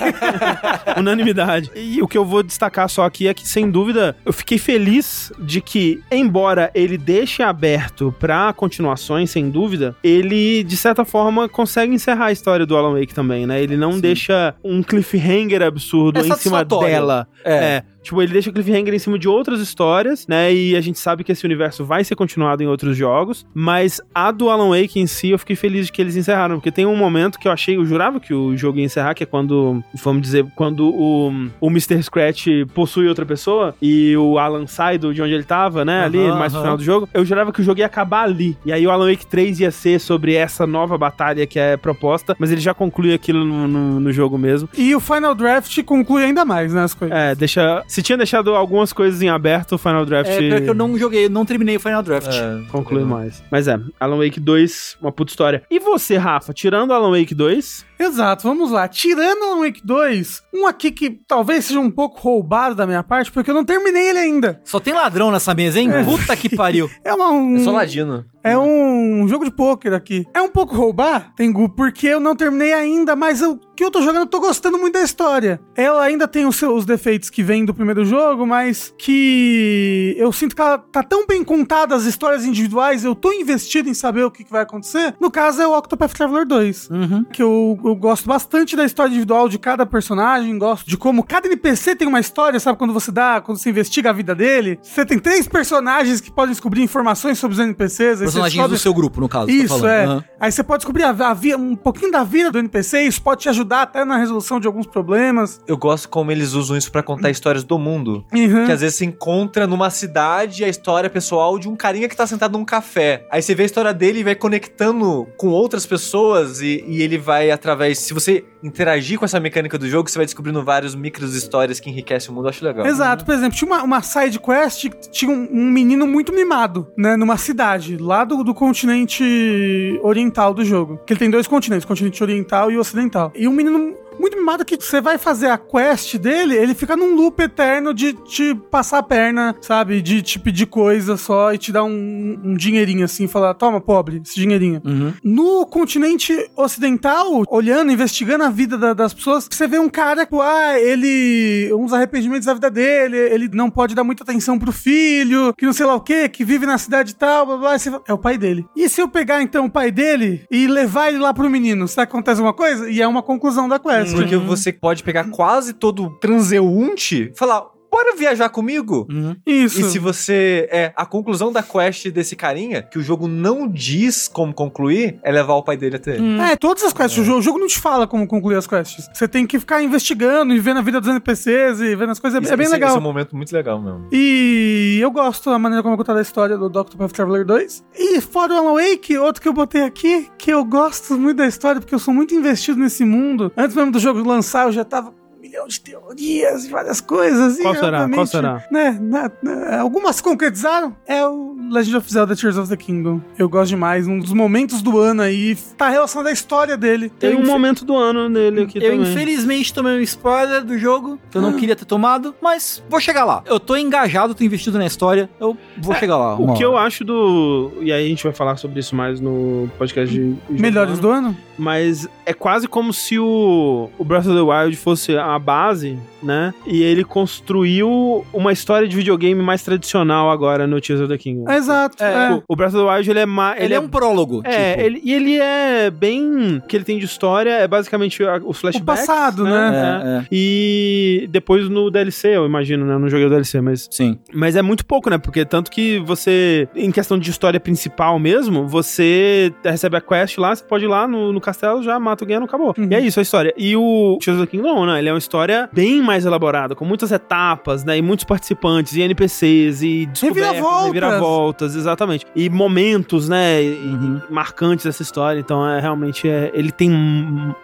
Unanimidade. 0.96 1.70
E 1.74 2.02
o 2.02 2.08
que 2.08 2.16
eu 2.16 2.24
vou 2.24 2.42
destacar 2.42 2.88
só 2.88 3.04
aqui 3.04 3.28
é 3.28 3.34
que, 3.34 3.46
sem 3.46 3.70
dúvida, 3.70 3.93
eu 4.24 4.32
fiquei 4.32 4.58
feliz 4.58 5.32
de 5.38 5.60
que, 5.60 6.02
embora 6.10 6.70
ele 6.74 6.96
deixe 6.96 7.42
aberto 7.42 8.14
para 8.18 8.52
continuações, 8.52 9.30
sem 9.30 9.50
dúvida, 9.50 9.94
ele, 10.02 10.62
de 10.64 10.76
certa 10.76 11.04
forma, 11.04 11.48
consegue 11.48 11.94
encerrar 11.94 12.26
a 12.26 12.32
história 12.32 12.66
do 12.66 12.76
Alan 12.76 12.98
Wake 12.98 13.14
também, 13.14 13.46
né? 13.46 13.62
Ele 13.62 13.76
não 13.76 13.92
Sim. 13.92 14.00
deixa 14.00 14.54
um 14.62 14.82
cliffhanger 14.82 15.62
absurdo 15.62 16.20
é 16.20 16.26
em 16.26 16.32
cima 16.36 16.64
dela. 16.64 17.26
É. 17.44 17.54
é. 17.54 17.82
Tipo, 18.04 18.20
ele 18.20 18.32
deixa 18.32 18.50
o 18.50 18.52
cliffhanger 18.52 18.94
em 18.94 18.98
cima 18.98 19.18
de 19.18 19.26
outras 19.26 19.60
histórias, 19.60 20.26
né? 20.28 20.52
E 20.52 20.76
a 20.76 20.80
gente 20.80 20.98
sabe 20.98 21.24
que 21.24 21.32
esse 21.32 21.44
universo 21.44 21.84
vai 21.84 22.04
ser 22.04 22.14
continuado 22.14 22.62
em 22.62 22.66
outros 22.66 22.96
jogos. 22.96 23.46
Mas 23.54 23.98
a 24.14 24.30
do 24.30 24.50
Alan 24.50 24.68
Wake 24.78 25.00
em 25.00 25.06
si, 25.06 25.30
eu 25.30 25.38
fiquei 25.38 25.56
feliz 25.56 25.86
de 25.86 25.92
que 25.92 26.02
eles 26.02 26.14
encerraram. 26.14 26.56
Porque 26.56 26.70
tem 26.70 26.84
um 26.84 26.94
momento 26.94 27.38
que 27.38 27.48
eu 27.48 27.52
achei, 27.52 27.76
eu 27.76 27.84
jurava 27.86 28.20
que 28.20 28.34
o 28.34 28.54
jogo 28.56 28.78
ia 28.78 28.84
encerrar, 28.84 29.14
que 29.14 29.22
é 29.22 29.26
quando, 29.26 29.82
vamos 29.94 30.20
dizer, 30.20 30.44
quando 30.54 30.86
o, 30.86 31.32
o 31.58 31.68
Mr. 31.68 32.02
Scratch 32.02 32.46
possui 32.74 33.08
outra 33.08 33.24
pessoa 33.24 33.74
e 33.80 34.14
o 34.16 34.38
Alan 34.38 34.66
sai 34.66 34.98
de 34.98 35.06
onde 35.06 35.22
ele 35.22 35.42
tava, 35.42 35.82
né? 35.82 36.00
Uhum, 36.00 36.04
ali, 36.04 36.18
mais 36.32 36.52
no 36.52 36.60
final 36.60 36.76
do 36.76 36.84
jogo. 36.84 37.08
Eu 37.14 37.24
jurava 37.24 37.52
que 37.52 37.60
o 37.60 37.64
jogo 37.64 37.80
ia 37.80 37.86
acabar 37.86 38.24
ali. 38.24 38.56
E 38.66 38.72
aí 38.72 38.86
o 38.86 38.90
Alan 38.90 39.10
Wake 39.10 39.26
3 39.26 39.60
ia 39.60 39.70
ser 39.70 39.98
sobre 39.98 40.34
essa 40.34 40.66
nova 40.66 40.98
batalha 40.98 41.46
que 41.46 41.58
é 41.58 41.78
proposta, 41.78 42.36
mas 42.38 42.52
ele 42.52 42.60
já 42.60 42.74
conclui 42.74 43.14
aquilo 43.14 43.46
no, 43.46 43.66
no, 43.66 44.00
no 44.00 44.12
jogo 44.12 44.36
mesmo. 44.36 44.68
E 44.76 44.94
o 44.94 45.00
Final 45.00 45.34
Draft 45.34 45.82
conclui 45.84 46.24
ainda 46.24 46.44
mais, 46.44 46.74
né? 46.74 46.84
As 46.84 46.92
coisas. 46.92 47.16
É, 47.16 47.34
deixa 47.34 47.82
se 47.94 48.02
tinha 48.02 48.18
deixado 48.18 48.52
algumas 48.56 48.92
coisas 48.92 49.22
em 49.22 49.28
aberto, 49.28 49.76
o 49.76 49.78
Final 49.78 50.04
Draft. 50.04 50.28
É, 50.28 50.50
porque 50.50 50.68
eu 50.68 50.74
não 50.74 50.98
joguei, 50.98 51.28
não 51.28 51.44
terminei 51.44 51.76
o 51.76 51.80
Final 51.80 52.02
Draft. 52.02 52.26
É, 52.26 52.68
conclui 52.68 53.04
mais. 53.04 53.40
Mas 53.48 53.68
é, 53.68 53.78
Alan 54.00 54.16
Wake 54.16 54.40
2, 54.40 54.96
uma 55.00 55.12
puta 55.12 55.30
história. 55.30 55.62
E 55.70 55.78
você, 55.78 56.16
Rafa, 56.16 56.52
tirando 56.52 56.92
Alan 56.92 57.16
Wake 57.16 57.36
2? 57.36 57.86
Exato, 58.04 58.46
vamos 58.46 58.70
lá. 58.70 58.86
Tirando 58.86 59.44
Alan 59.44 59.60
Wake 59.60 59.80
2, 59.84 60.42
um 60.54 60.66
aqui 60.66 60.90
que 60.90 61.10
talvez 61.10 61.64
seja 61.64 61.80
um 61.80 61.90
pouco 61.90 62.20
roubado 62.20 62.74
da 62.74 62.86
minha 62.86 63.02
parte, 63.02 63.32
porque 63.32 63.50
eu 63.50 63.54
não 63.54 63.64
terminei 63.64 64.10
ele 64.10 64.18
ainda. 64.18 64.60
Só 64.64 64.78
tem 64.78 64.92
ladrão 64.92 65.30
nessa 65.30 65.54
mesa, 65.54 65.80
hein? 65.80 65.90
É. 65.90 66.04
Puta 66.04 66.36
que 66.36 66.54
pariu. 66.54 66.90
É 67.04 67.12
uma, 67.12 67.30
um... 67.30 67.56
É 67.56 67.60
só 67.60 67.70
ladino. 67.70 68.24
É 68.44 68.58
um 68.58 69.26
jogo 69.26 69.46
de 69.46 69.50
pôquer 69.50 69.94
aqui. 69.94 70.26
É 70.34 70.42
um 70.42 70.50
pouco 70.50 70.76
roubar, 70.76 71.32
Tengu, 71.34 71.66
porque 71.70 72.06
eu 72.06 72.20
não 72.20 72.36
terminei 72.36 72.74
ainda, 72.74 73.16
mas 73.16 73.40
o 73.40 73.58
que 73.74 73.82
eu 73.82 73.90
tô 73.90 74.02
jogando, 74.02 74.22
eu 74.22 74.26
tô 74.26 74.38
gostando 74.38 74.78
muito 74.78 74.92
da 74.92 75.02
história. 75.02 75.58
Ela 75.74 76.02
ainda 76.02 76.28
tem 76.28 76.44
os 76.44 76.56
seus 76.56 76.84
defeitos 76.84 77.30
que 77.30 77.42
vêm 77.42 77.64
do 77.64 77.72
primeiro 77.72 78.04
jogo, 78.04 78.46
mas 78.46 78.94
que 78.98 80.14
eu 80.18 80.30
sinto 80.30 80.54
que 80.54 80.60
ela 80.60 80.76
tá 80.76 81.02
tão 81.02 81.26
bem 81.26 81.42
contada 81.42 81.94
as 81.94 82.04
histórias 82.04 82.44
individuais, 82.44 83.02
eu 83.02 83.14
tô 83.14 83.32
investido 83.32 83.88
em 83.88 83.94
saber 83.94 84.24
o 84.24 84.30
que, 84.30 84.44
que 84.44 84.50
vai 84.50 84.62
acontecer. 84.62 85.14
No 85.18 85.30
caso 85.30 85.62
é 85.62 85.66
o 85.66 85.76
Octopath 85.76 86.12
Traveler 86.12 86.46
2, 86.46 86.90
uhum. 86.90 87.24
que 87.24 87.42
eu, 87.42 87.80
eu 87.82 87.93
gosto 87.94 88.26
bastante 88.26 88.76
da 88.76 88.84
história 88.84 89.10
individual 89.10 89.48
de 89.48 89.58
cada 89.58 89.86
personagem, 89.86 90.58
gosto 90.58 90.88
de 90.88 90.96
como 90.96 91.22
cada 91.24 91.46
NPC 91.46 91.96
tem 91.96 92.08
uma 92.08 92.20
história, 92.20 92.58
sabe? 92.58 92.78
Quando 92.78 92.92
você 92.92 93.10
dá, 93.10 93.40
quando 93.40 93.58
você 93.58 93.70
investiga 93.70 94.10
a 94.10 94.12
vida 94.12 94.34
dele, 94.34 94.78
você 94.82 95.04
tem 95.04 95.18
três 95.18 95.46
personagens 95.48 96.20
que 96.20 96.30
podem 96.30 96.50
descobrir 96.50 96.82
informações 96.82 97.38
sobre 97.38 97.54
os 97.54 97.60
NPCs 97.60 98.20
personagens 98.20 98.68
do 98.68 98.78
seu 98.78 98.94
grupo, 98.94 99.20
no 99.20 99.28
caso. 99.28 99.46
Tá 99.46 99.52
isso, 99.52 99.80
tá 99.80 99.92
é. 99.92 100.06
Uhum. 100.06 100.22
Aí 100.40 100.52
você 100.52 100.62
pode 100.62 100.80
descobrir 100.80 101.04
a, 101.04 101.10
a, 101.10 101.56
um 101.56 101.76
pouquinho 101.76 102.10
da 102.10 102.24
vida 102.24 102.50
do 102.50 102.58
NPC, 102.58 103.02
isso 103.02 103.22
pode 103.22 103.42
te 103.42 103.48
ajudar 103.48 103.82
até 103.82 104.04
na 104.04 104.16
resolução 104.16 104.58
de 104.60 104.66
alguns 104.66 104.86
problemas. 104.86 105.60
Eu 105.66 105.76
gosto 105.76 106.08
como 106.08 106.30
eles 106.30 106.52
usam 106.52 106.76
isso 106.76 106.90
para 106.90 107.02
contar 107.02 107.30
histórias 107.30 107.64
do 107.64 107.78
mundo. 107.78 108.24
Uhum. 108.32 108.66
Que 108.66 108.72
às 108.72 108.80
vezes 108.80 108.96
se 108.96 109.04
encontra 109.04 109.66
numa 109.66 109.90
cidade 109.90 110.64
a 110.64 110.68
história 110.68 111.08
pessoal 111.10 111.58
de 111.58 111.68
um 111.68 111.76
carinha 111.76 112.08
que 112.08 112.16
tá 112.16 112.26
sentado 112.26 112.56
num 112.58 112.64
café. 112.64 113.26
Aí 113.30 113.42
você 113.42 113.54
vê 113.54 113.64
a 113.64 113.66
história 113.66 113.92
dele 113.92 114.20
e 114.20 114.24
vai 114.24 114.34
conectando 114.34 115.26
com 115.36 115.48
outras 115.48 115.86
pessoas 115.86 116.60
e, 116.60 116.84
e 116.86 117.02
ele 117.02 117.18
vai 117.18 117.50
através. 117.50 117.73
Se 117.94 118.14
você 118.14 118.44
interagir 118.62 119.18
com 119.18 119.24
essa 119.24 119.40
mecânica 119.40 119.78
do 119.78 119.88
jogo, 119.88 120.10
você 120.10 120.18
vai 120.18 120.26
descobrindo 120.26 120.62
vários 120.64 120.94
micros 120.94 121.34
histórias 121.34 121.80
que 121.80 121.90
enriquecem 121.90 122.30
o 122.30 122.34
mundo. 122.34 122.46
Eu 122.46 122.50
acho 122.50 122.64
legal. 122.64 122.86
Exato. 122.86 123.24
Por 123.24 123.34
exemplo, 123.34 123.56
tinha 123.56 123.70
uma, 123.70 123.82
uma 123.82 124.02
side 124.02 124.38
quest 124.38 124.88
tinha 125.10 125.30
um, 125.30 125.48
um 125.50 125.70
menino 125.70 126.06
muito 126.06 126.32
mimado, 126.32 126.88
né? 126.96 127.16
Numa 127.16 127.36
cidade, 127.36 127.96
lá 127.96 128.24
do, 128.24 128.42
do 128.42 128.54
continente 128.54 129.98
oriental 130.02 130.54
do 130.54 130.64
jogo. 130.64 131.00
Que 131.06 131.12
ele 131.12 131.20
tem 131.20 131.30
dois 131.30 131.46
continentes, 131.46 131.84
continente 131.84 132.22
oriental 132.22 132.70
e 132.70 132.78
ocidental. 132.78 133.32
E 133.34 133.48
um 133.48 133.52
menino 133.52 133.94
muito 134.18 134.36
mimado 134.36 134.64
que 134.64 134.76
você 134.76 135.00
vai 135.00 135.18
fazer 135.18 135.48
a 135.48 135.58
quest 135.58 136.16
dele, 136.16 136.56
ele 136.56 136.74
fica 136.74 136.96
num 136.96 137.14
loop 137.14 137.40
eterno 137.40 137.92
de 137.92 138.12
te 138.12 138.54
passar 138.70 138.98
a 138.98 139.02
perna, 139.02 139.54
sabe? 139.60 140.00
De 140.00 140.22
te 140.22 140.38
pedir 140.38 140.66
coisa 140.66 141.16
só 141.16 141.52
e 141.52 141.58
te 141.58 141.72
dar 141.72 141.84
um, 141.84 142.40
um 142.44 142.54
dinheirinho 142.54 143.04
assim, 143.04 143.26
falar, 143.26 143.54
toma, 143.54 143.80
pobre, 143.80 144.20
esse 144.24 144.34
dinheirinho. 144.34 144.80
Uhum. 144.84 145.12
No 145.22 145.66
continente 145.66 146.50
ocidental, 146.56 147.44
olhando, 147.48 147.92
investigando 147.92 148.44
a 148.44 148.50
vida 148.50 148.76
da, 148.76 148.92
das 148.92 149.14
pessoas, 149.14 149.48
você 149.50 149.66
vê 149.66 149.78
um 149.78 149.88
cara 149.88 150.26
que, 150.26 150.34
ah, 150.36 150.78
ele. 150.78 151.72
uns 151.74 151.92
arrependimentos 151.92 152.46
da 152.46 152.54
vida 152.54 152.70
dele, 152.70 153.16
ele 153.16 153.48
não 153.52 153.70
pode 153.70 153.94
dar 153.94 154.04
muita 154.04 154.22
atenção 154.22 154.58
pro 154.58 154.72
filho, 154.72 155.54
que 155.56 155.66
não 155.66 155.72
sei 155.72 155.86
lá 155.86 155.94
o 155.94 156.00
que, 156.00 156.28
que 156.28 156.44
vive 156.44 156.66
na 156.66 156.78
cidade 156.78 157.12
e 157.12 157.14
tal, 157.14 157.46
blá 157.46 157.56
blá. 157.56 157.78
Fala, 157.78 158.02
é 158.06 158.12
o 158.12 158.18
pai 158.18 158.38
dele. 158.38 158.66
E 158.76 158.88
se 158.88 159.00
eu 159.00 159.08
pegar 159.08 159.42
então 159.42 159.66
o 159.66 159.70
pai 159.70 159.90
dele 159.90 160.44
e 160.50 160.66
levar 160.66 161.08
ele 161.08 161.18
lá 161.18 161.34
pro 161.34 161.50
menino, 161.50 161.86
será 161.88 162.06
que 162.06 162.12
acontece 162.12 162.40
alguma 162.40 162.54
coisa? 162.54 162.88
E 162.88 163.00
é 163.00 163.06
uma 163.06 163.22
conclusão 163.22 163.68
da 163.68 163.78
quest. 163.78 164.03
Porque 164.12 164.36
uhum. 164.36 164.46
você 164.46 164.72
pode 164.72 165.02
pegar 165.02 165.30
quase 165.30 165.72
todo 165.72 166.10
transeunte 166.18 167.30
e 167.32 167.36
falar: 167.36 167.66
bora 167.94 168.16
viajar 168.16 168.48
comigo? 168.48 169.06
Uhum. 169.08 169.36
Isso. 169.46 169.80
E 169.80 169.84
se 169.84 169.98
você. 170.00 170.68
É, 170.70 170.92
a 170.96 171.06
conclusão 171.06 171.52
da 171.52 171.62
quest 171.62 172.08
desse 172.10 172.34
carinha, 172.34 172.82
que 172.82 172.98
o 172.98 173.02
jogo 173.02 173.28
não 173.28 173.68
diz 173.68 174.26
como 174.26 174.52
concluir, 174.52 175.20
é 175.22 175.30
levar 175.30 175.54
o 175.54 175.62
pai 175.62 175.76
dele 175.76 175.96
até 175.96 176.14
ele. 176.14 176.22
Hum. 176.22 176.42
É, 176.42 176.56
todas 176.56 176.82
as 176.82 176.92
quests. 176.92 177.18
É. 177.18 177.20
O, 177.20 177.24
jogo, 177.24 177.38
o, 177.38 177.42
jogo, 177.42 177.58
não 177.58 177.68
te 177.68 177.78
fala 177.78 178.06
como 178.06 178.26
concluir 178.26 178.56
as 178.56 178.66
quests. 178.66 179.08
Você 179.12 179.28
tem 179.28 179.46
que 179.46 179.60
ficar 179.60 179.80
investigando 179.80 180.52
e 180.52 180.58
vendo 180.58 180.78
a 180.78 180.82
vida 180.82 181.00
dos 181.00 181.08
NPCs 181.08 181.80
e 181.80 181.94
vendo 181.94 182.10
as 182.10 182.18
coisas. 182.18 182.42
Isso, 182.42 182.52
é 182.52 182.56
bem 182.56 182.68
legal. 182.68 182.88
Esse 182.88 182.98
é 182.98 183.00
um 183.00 183.04
momento 183.04 183.36
muito 183.36 183.52
legal 183.52 183.80
mesmo. 183.80 184.08
E 184.10 184.98
eu 185.00 185.10
gosto 185.10 185.50
da 185.50 185.58
maneira 185.58 185.82
como 185.82 185.94
é 185.94 185.98
contada 185.98 186.18
a 186.18 186.22
história 186.22 186.58
do 186.58 186.68
Doctor 186.68 186.98
Path 186.98 187.12
Traveler 187.12 187.44
2. 187.44 187.84
E 187.96 188.20
fora 188.20 188.54
o 188.54 188.56
Alan 188.56 188.74
Wake, 188.74 189.16
outro 189.18 189.40
que 189.40 189.48
eu 189.48 189.52
botei 189.52 189.82
aqui, 189.82 190.28
que 190.36 190.52
eu 190.52 190.64
gosto 190.64 191.16
muito 191.16 191.36
da 191.36 191.46
história, 191.46 191.80
porque 191.80 191.94
eu 191.94 191.98
sou 191.98 192.12
muito 192.12 192.34
investido 192.34 192.80
nesse 192.80 193.04
mundo. 193.04 193.52
Antes 193.56 193.76
mesmo 193.76 193.92
do 193.92 194.00
jogo 194.00 194.26
lançar, 194.26 194.66
eu 194.66 194.72
já 194.72 194.84
tava 194.84 195.12
milhão 195.44 195.68
de 195.68 195.78
teorias 195.78 196.64
e 196.64 196.70
várias 196.70 197.02
coisas. 197.02 197.58
Qual 197.60 197.74
e, 197.74 197.78
será? 197.78 198.08
Qual 198.08 198.26
será? 198.26 198.64
Né, 198.70 198.98
na, 198.98 199.30
na, 199.42 199.80
algumas 199.80 200.20
concretizaram. 200.20 200.96
É 201.06 201.26
o 201.26 201.54
Legend 201.70 201.98
of 201.98 202.10
Zelda 202.10 202.34
Tears 202.34 202.56
of 202.56 202.68
the 202.68 202.76
Kingdom. 202.76 203.20
Eu 203.38 203.46
gosto 203.46 203.68
demais. 203.68 204.08
Um 204.08 204.18
dos 204.18 204.32
momentos 204.32 204.80
do 204.80 204.98
ano 204.98 205.20
aí 205.20 205.54
tá 205.76 205.90
relacionado 205.90 206.28
à 206.28 206.32
história 206.32 206.76
dele. 206.78 207.10
Tem 207.10 207.36
um 207.36 207.44
momento 207.44 207.84
do 207.84 207.94
ano 207.94 208.28
nele 208.28 208.62
aqui 208.62 208.78
eu, 208.78 208.82
também. 208.82 209.06
Eu, 209.06 209.12
infelizmente, 209.12 209.74
tomei 209.74 209.98
um 209.98 210.00
spoiler 210.00 210.64
do 210.64 210.78
jogo 210.78 211.18
que 211.30 211.36
eu 211.36 211.42
não 211.42 211.50
ah. 211.50 211.54
queria 211.54 211.76
ter 211.76 211.84
tomado, 211.84 212.34
mas 212.40 212.82
vou 212.88 212.98
chegar 212.98 213.24
lá. 213.24 213.42
Eu 213.44 213.60
tô 213.60 213.76
engajado, 213.76 214.34
tô 214.34 214.42
investido 214.44 214.78
na 214.78 214.86
história. 214.86 215.28
Eu 215.38 215.56
vou 215.76 215.94
é, 215.94 215.98
chegar 215.98 216.16
lá. 216.16 216.34
O 216.36 216.54
que 216.54 216.64
hora. 216.64 216.74
eu 216.74 216.76
acho 216.78 217.04
do. 217.04 217.70
E 217.82 217.92
aí 217.92 218.06
a 218.06 218.08
gente 218.08 218.24
vai 218.24 218.32
falar 218.32 218.56
sobre 218.56 218.80
isso 218.80 218.96
mais 218.96 219.20
no 219.20 219.68
podcast 219.76 220.12
de. 220.14 220.34
Melhores 220.48 220.98
do 220.98 221.10
ano? 221.10 221.36
Mas 221.56 222.08
é 222.26 222.32
quase 222.32 222.66
como 222.66 222.92
se 222.92 223.18
o, 223.18 223.88
o 223.98 224.04
Breath 224.04 224.26
of 224.26 224.34
the 224.34 224.42
Wild 224.42 224.76
fosse 224.76 225.16
a 225.16 225.38
base, 225.38 225.98
né? 226.24 226.54
E 226.66 226.82
ele 226.82 227.04
construiu 227.04 228.24
uma 228.32 228.52
história 228.52 228.88
de 228.88 228.96
videogame 228.96 229.42
mais 229.42 229.62
tradicional 229.62 230.30
agora 230.30 230.66
no 230.66 230.80
Tears 230.80 231.00
of 231.00 231.08
the 231.08 231.18
Kingdom. 231.18 231.50
Exato. 231.50 232.02
É, 232.02 232.32
é. 232.32 232.42
O 232.48 232.56
Breath 232.56 232.74
of 232.74 232.84
the 232.84 232.90
Wild, 232.90 233.10
ele 233.10 233.18
é 233.20 233.26
mais... 233.26 233.56
Ele, 233.56 233.66
ele 233.66 233.74
é, 233.74 233.76
é 233.76 233.80
um 233.80 233.88
prólogo, 233.88 234.42
É, 234.44 234.72
tipo. 234.72 234.86
ele, 234.86 235.00
e 235.04 235.12
ele 235.12 235.38
é 235.38 235.90
bem... 235.90 236.56
O 236.58 236.66
que 236.66 236.76
ele 236.76 236.84
tem 236.84 236.98
de 236.98 237.04
história 237.04 237.50
é 237.50 237.68
basicamente 237.68 238.22
os 238.22 238.58
flashbacks. 238.58 238.80
O 238.80 238.84
passado, 238.84 239.44
né? 239.44 239.70
né? 239.70 240.02
É, 240.04 240.18
é. 240.18 240.26
E 240.30 241.28
depois 241.30 241.68
no 241.68 241.90
DLC, 241.90 242.28
eu 242.36 242.46
imagino, 242.46 242.84
né? 242.86 242.94
Eu 242.94 242.98
não 242.98 243.08
joguei 243.08 243.26
o 243.26 243.30
DLC, 243.30 243.60
mas... 243.60 243.88
Sim. 243.90 244.18
Mas 244.32 244.56
é 244.56 244.62
muito 244.62 244.84
pouco, 244.84 245.10
né? 245.10 245.18
Porque 245.18 245.44
tanto 245.44 245.70
que 245.70 245.98
você, 246.00 246.68
em 246.74 246.90
questão 246.90 247.18
de 247.18 247.30
história 247.30 247.60
principal 247.60 248.18
mesmo, 248.18 248.66
você 248.66 249.52
recebe 249.64 249.96
a 249.96 250.00
quest 250.00 250.38
lá, 250.38 250.54
você 250.54 250.64
pode 250.64 250.84
ir 250.84 250.88
lá 250.88 251.06
no, 251.06 251.32
no 251.32 251.40
castelo, 251.40 251.82
já 251.82 251.98
mata 251.98 252.24
o 252.24 252.26
Ganon, 252.26 252.44
acabou. 252.44 252.74
Uhum. 252.76 252.88
E 252.90 252.94
é 252.94 253.00
isso 253.00 253.18
a 253.18 253.22
história. 253.22 253.52
E 253.56 253.76
o 253.76 254.18
Tears 254.22 254.38
of 254.40 254.46
the 254.46 254.50
Kingdom, 254.50 254.86
né? 254.86 254.98
Ele 254.98 255.08
é 255.08 255.12
uma 255.12 255.18
história 255.18 255.68
bem 255.72 256.02
mais 256.02 256.13
elaborada, 256.24 256.74
com 256.74 256.84
muitas 256.84 257.10
etapas, 257.10 257.84
né? 257.84 257.98
E 257.98 258.02
muitos 258.02 258.24
participantes, 258.24 258.94
e 258.94 259.02
NPCs, 259.02 259.82
e 259.82 260.06
descobertas, 260.06 260.86
reviravoltas, 260.86 261.74
exatamente. 261.74 262.26
E 262.34 262.48
momentos, 262.48 263.28
né? 263.28 263.60
Uhum. 263.62 264.20
marcantes 264.30 264.84
dessa 264.84 265.02
história. 265.02 265.40
Então, 265.40 265.66
é 265.68 265.80
realmente, 265.80 266.28
é, 266.28 266.50
ele 266.54 266.70
tem 266.70 266.90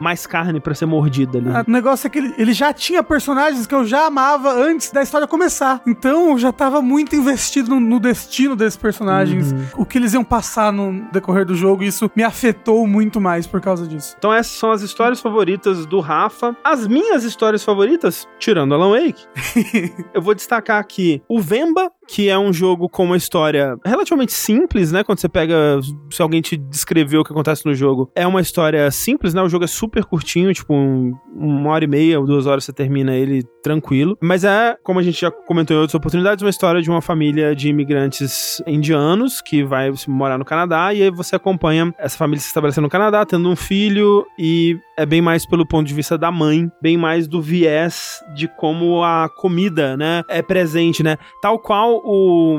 mais 0.00 0.26
carne 0.26 0.58
para 0.58 0.74
ser 0.74 0.86
mordida 0.86 1.38
ali. 1.38 1.48
Ah, 1.48 1.64
o 1.66 1.70
negócio 1.70 2.06
é 2.06 2.10
que 2.10 2.18
ele, 2.18 2.34
ele 2.36 2.52
já 2.52 2.72
tinha 2.72 3.02
personagens 3.02 3.66
que 3.66 3.74
eu 3.74 3.84
já 3.84 4.06
amava 4.06 4.52
antes 4.52 4.90
da 4.90 5.02
história 5.02 5.26
começar. 5.26 5.80
Então, 5.86 6.30
eu 6.30 6.38
já 6.38 6.52
tava 6.52 6.82
muito 6.82 7.14
investido 7.14 7.70
no, 7.70 7.80
no 7.80 8.00
destino 8.00 8.56
desses 8.56 8.76
personagens, 8.76 9.52
uhum. 9.52 9.66
o 9.76 9.84
que 9.86 9.98
eles 9.98 10.14
iam 10.14 10.24
passar 10.24 10.72
no 10.72 11.06
decorrer 11.12 11.44
do 11.44 11.54
jogo, 11.54 11.82
e 11.82 11.86
isso 11.86 12.10
me 12.16 12.22
afetou 12.22 12.86
muito 12.86 13.20
mais 13.20 13.46
por 13.46 13.60
causa 13.60 13.86
disso. 13.86 14.14
Então 14.18 14.32
essas 14.32 14.52
são 14.52 14.70
as 14.70 14.82
histórias 14.82 15.20
favoritas 15.20 15.84
do 15.86 16.00
Rafa. 16.00 16.56
As 16.64 16.86
minhas 16.86 17.24
histórias 17.24 17.62
favoritas, 17.64 18.26
tirando 18.40 18.74
Alan 18.74 18.90
Wake, 18.90 19.22
eu 20.12 20.22
vou 20.22 20.34
destacar 20.34 20.80
aqui 20.80 21.22
o 21.28 21.38
Vemba, 21.40 21.92
que 22.08 22.28
é 22.28 22.36
um 22.36 22.52
jogo 22.52 22.88
com 22.88 23.04
uma 23.04 23.16
história 23.16 23.76
relativamente 23.84 24.32
simples, 24.32 24.90
né? 24.90 25.04
Quando 25.04 25.20
você 25.20 25.28
pega, 25.28 25.78
se 26.10 26.20
alguém 26.20 26.40
te 26.40 26.56
descreveu 26.56 27.20
o 27.20 27.24
que 27.24 27.32
acontece 27.32 27.64
no 27.64 27.74
jogo, 27.74 28.10
é 28.16 28.26
uma 28.26 28.40
história 28.40 28.90
simples, 28.90 29.32
né? 29.32 29.40
O 29.42 29.48
jogo 29.48 29.64
é 29.64 29.68
super 29.68 30.04
curtinho, 30.04 30.52
tipo 30.52 30.74
um, 30.74 31.12
uma 31.36 31.70
hora 31.70 31.84
e 31.84 31.86
meia 31.86 32.18
ou 32.18 32.26
duas 32.26 32.46
horas 32.46 32.64
você 32.64 32.72
termina 32.72 33.14
ele 33.14 33.44
tranquilo. 33.62 34.18
Mas 34.20 34.42
é, 34.42 34.76
como 34.82 34.98
a 34.98 35.02
gente 35.02 35.20
já 35.20 35.30
comentou 35.30 35.76
em 35.76 35.80
outras 35.80 35.94
oportunidades, 35.94 36.42
uma 36.42 36.50
história 36.50 36.82
de 36.82 36.90
uma 36.90 37.00
família 37.00 37.54
de 37.54 37.68
imigrantes 37.68 38.60
indianos 38.66 39.40
que 39.40 39.62
vai 39.62 39.92
morar 40.08 40.38
no 40.38 40.44
Canadá 40.44 40.92
e 40.92 41.02
aí 41.02 41.10
você 41.10 41.36
acompanha 41.36 41.94
essa 41.98 42.16
família 42.16 42.40
se 42.40 42.48
estabelecendo 42.48 42.86
no 42.86 42.90
Canadá, 42.90 43.24
tendo 43.24 43.48
um 43.48 43.54
filho 43.54 44.26
e 44.38 44.76
é 44.96 45.06
bem 45.06 45.22
mais 45.22 45.46
pelo 45.46 45.64
ponto 45.64 45.86
de 45.86 45.94
vista 45.94 46.18
da 46.18 46.32
mãe, 46.32 46.70
bem 46.82 46.96
mais 46.96 47.28
do 47.28 47.40
viés 47.40 48.22
de 48.34 48.48
como 48.48 49.02
a 49.02 49.28
comida, 49.28 49.96
né, 49.96 50.22
é 50.28 50.42
presente, 50.42 51.02
né? 51.02 51.16
Tal 51.40 51.58
qual 51.58 52.00
o 52.04 52.58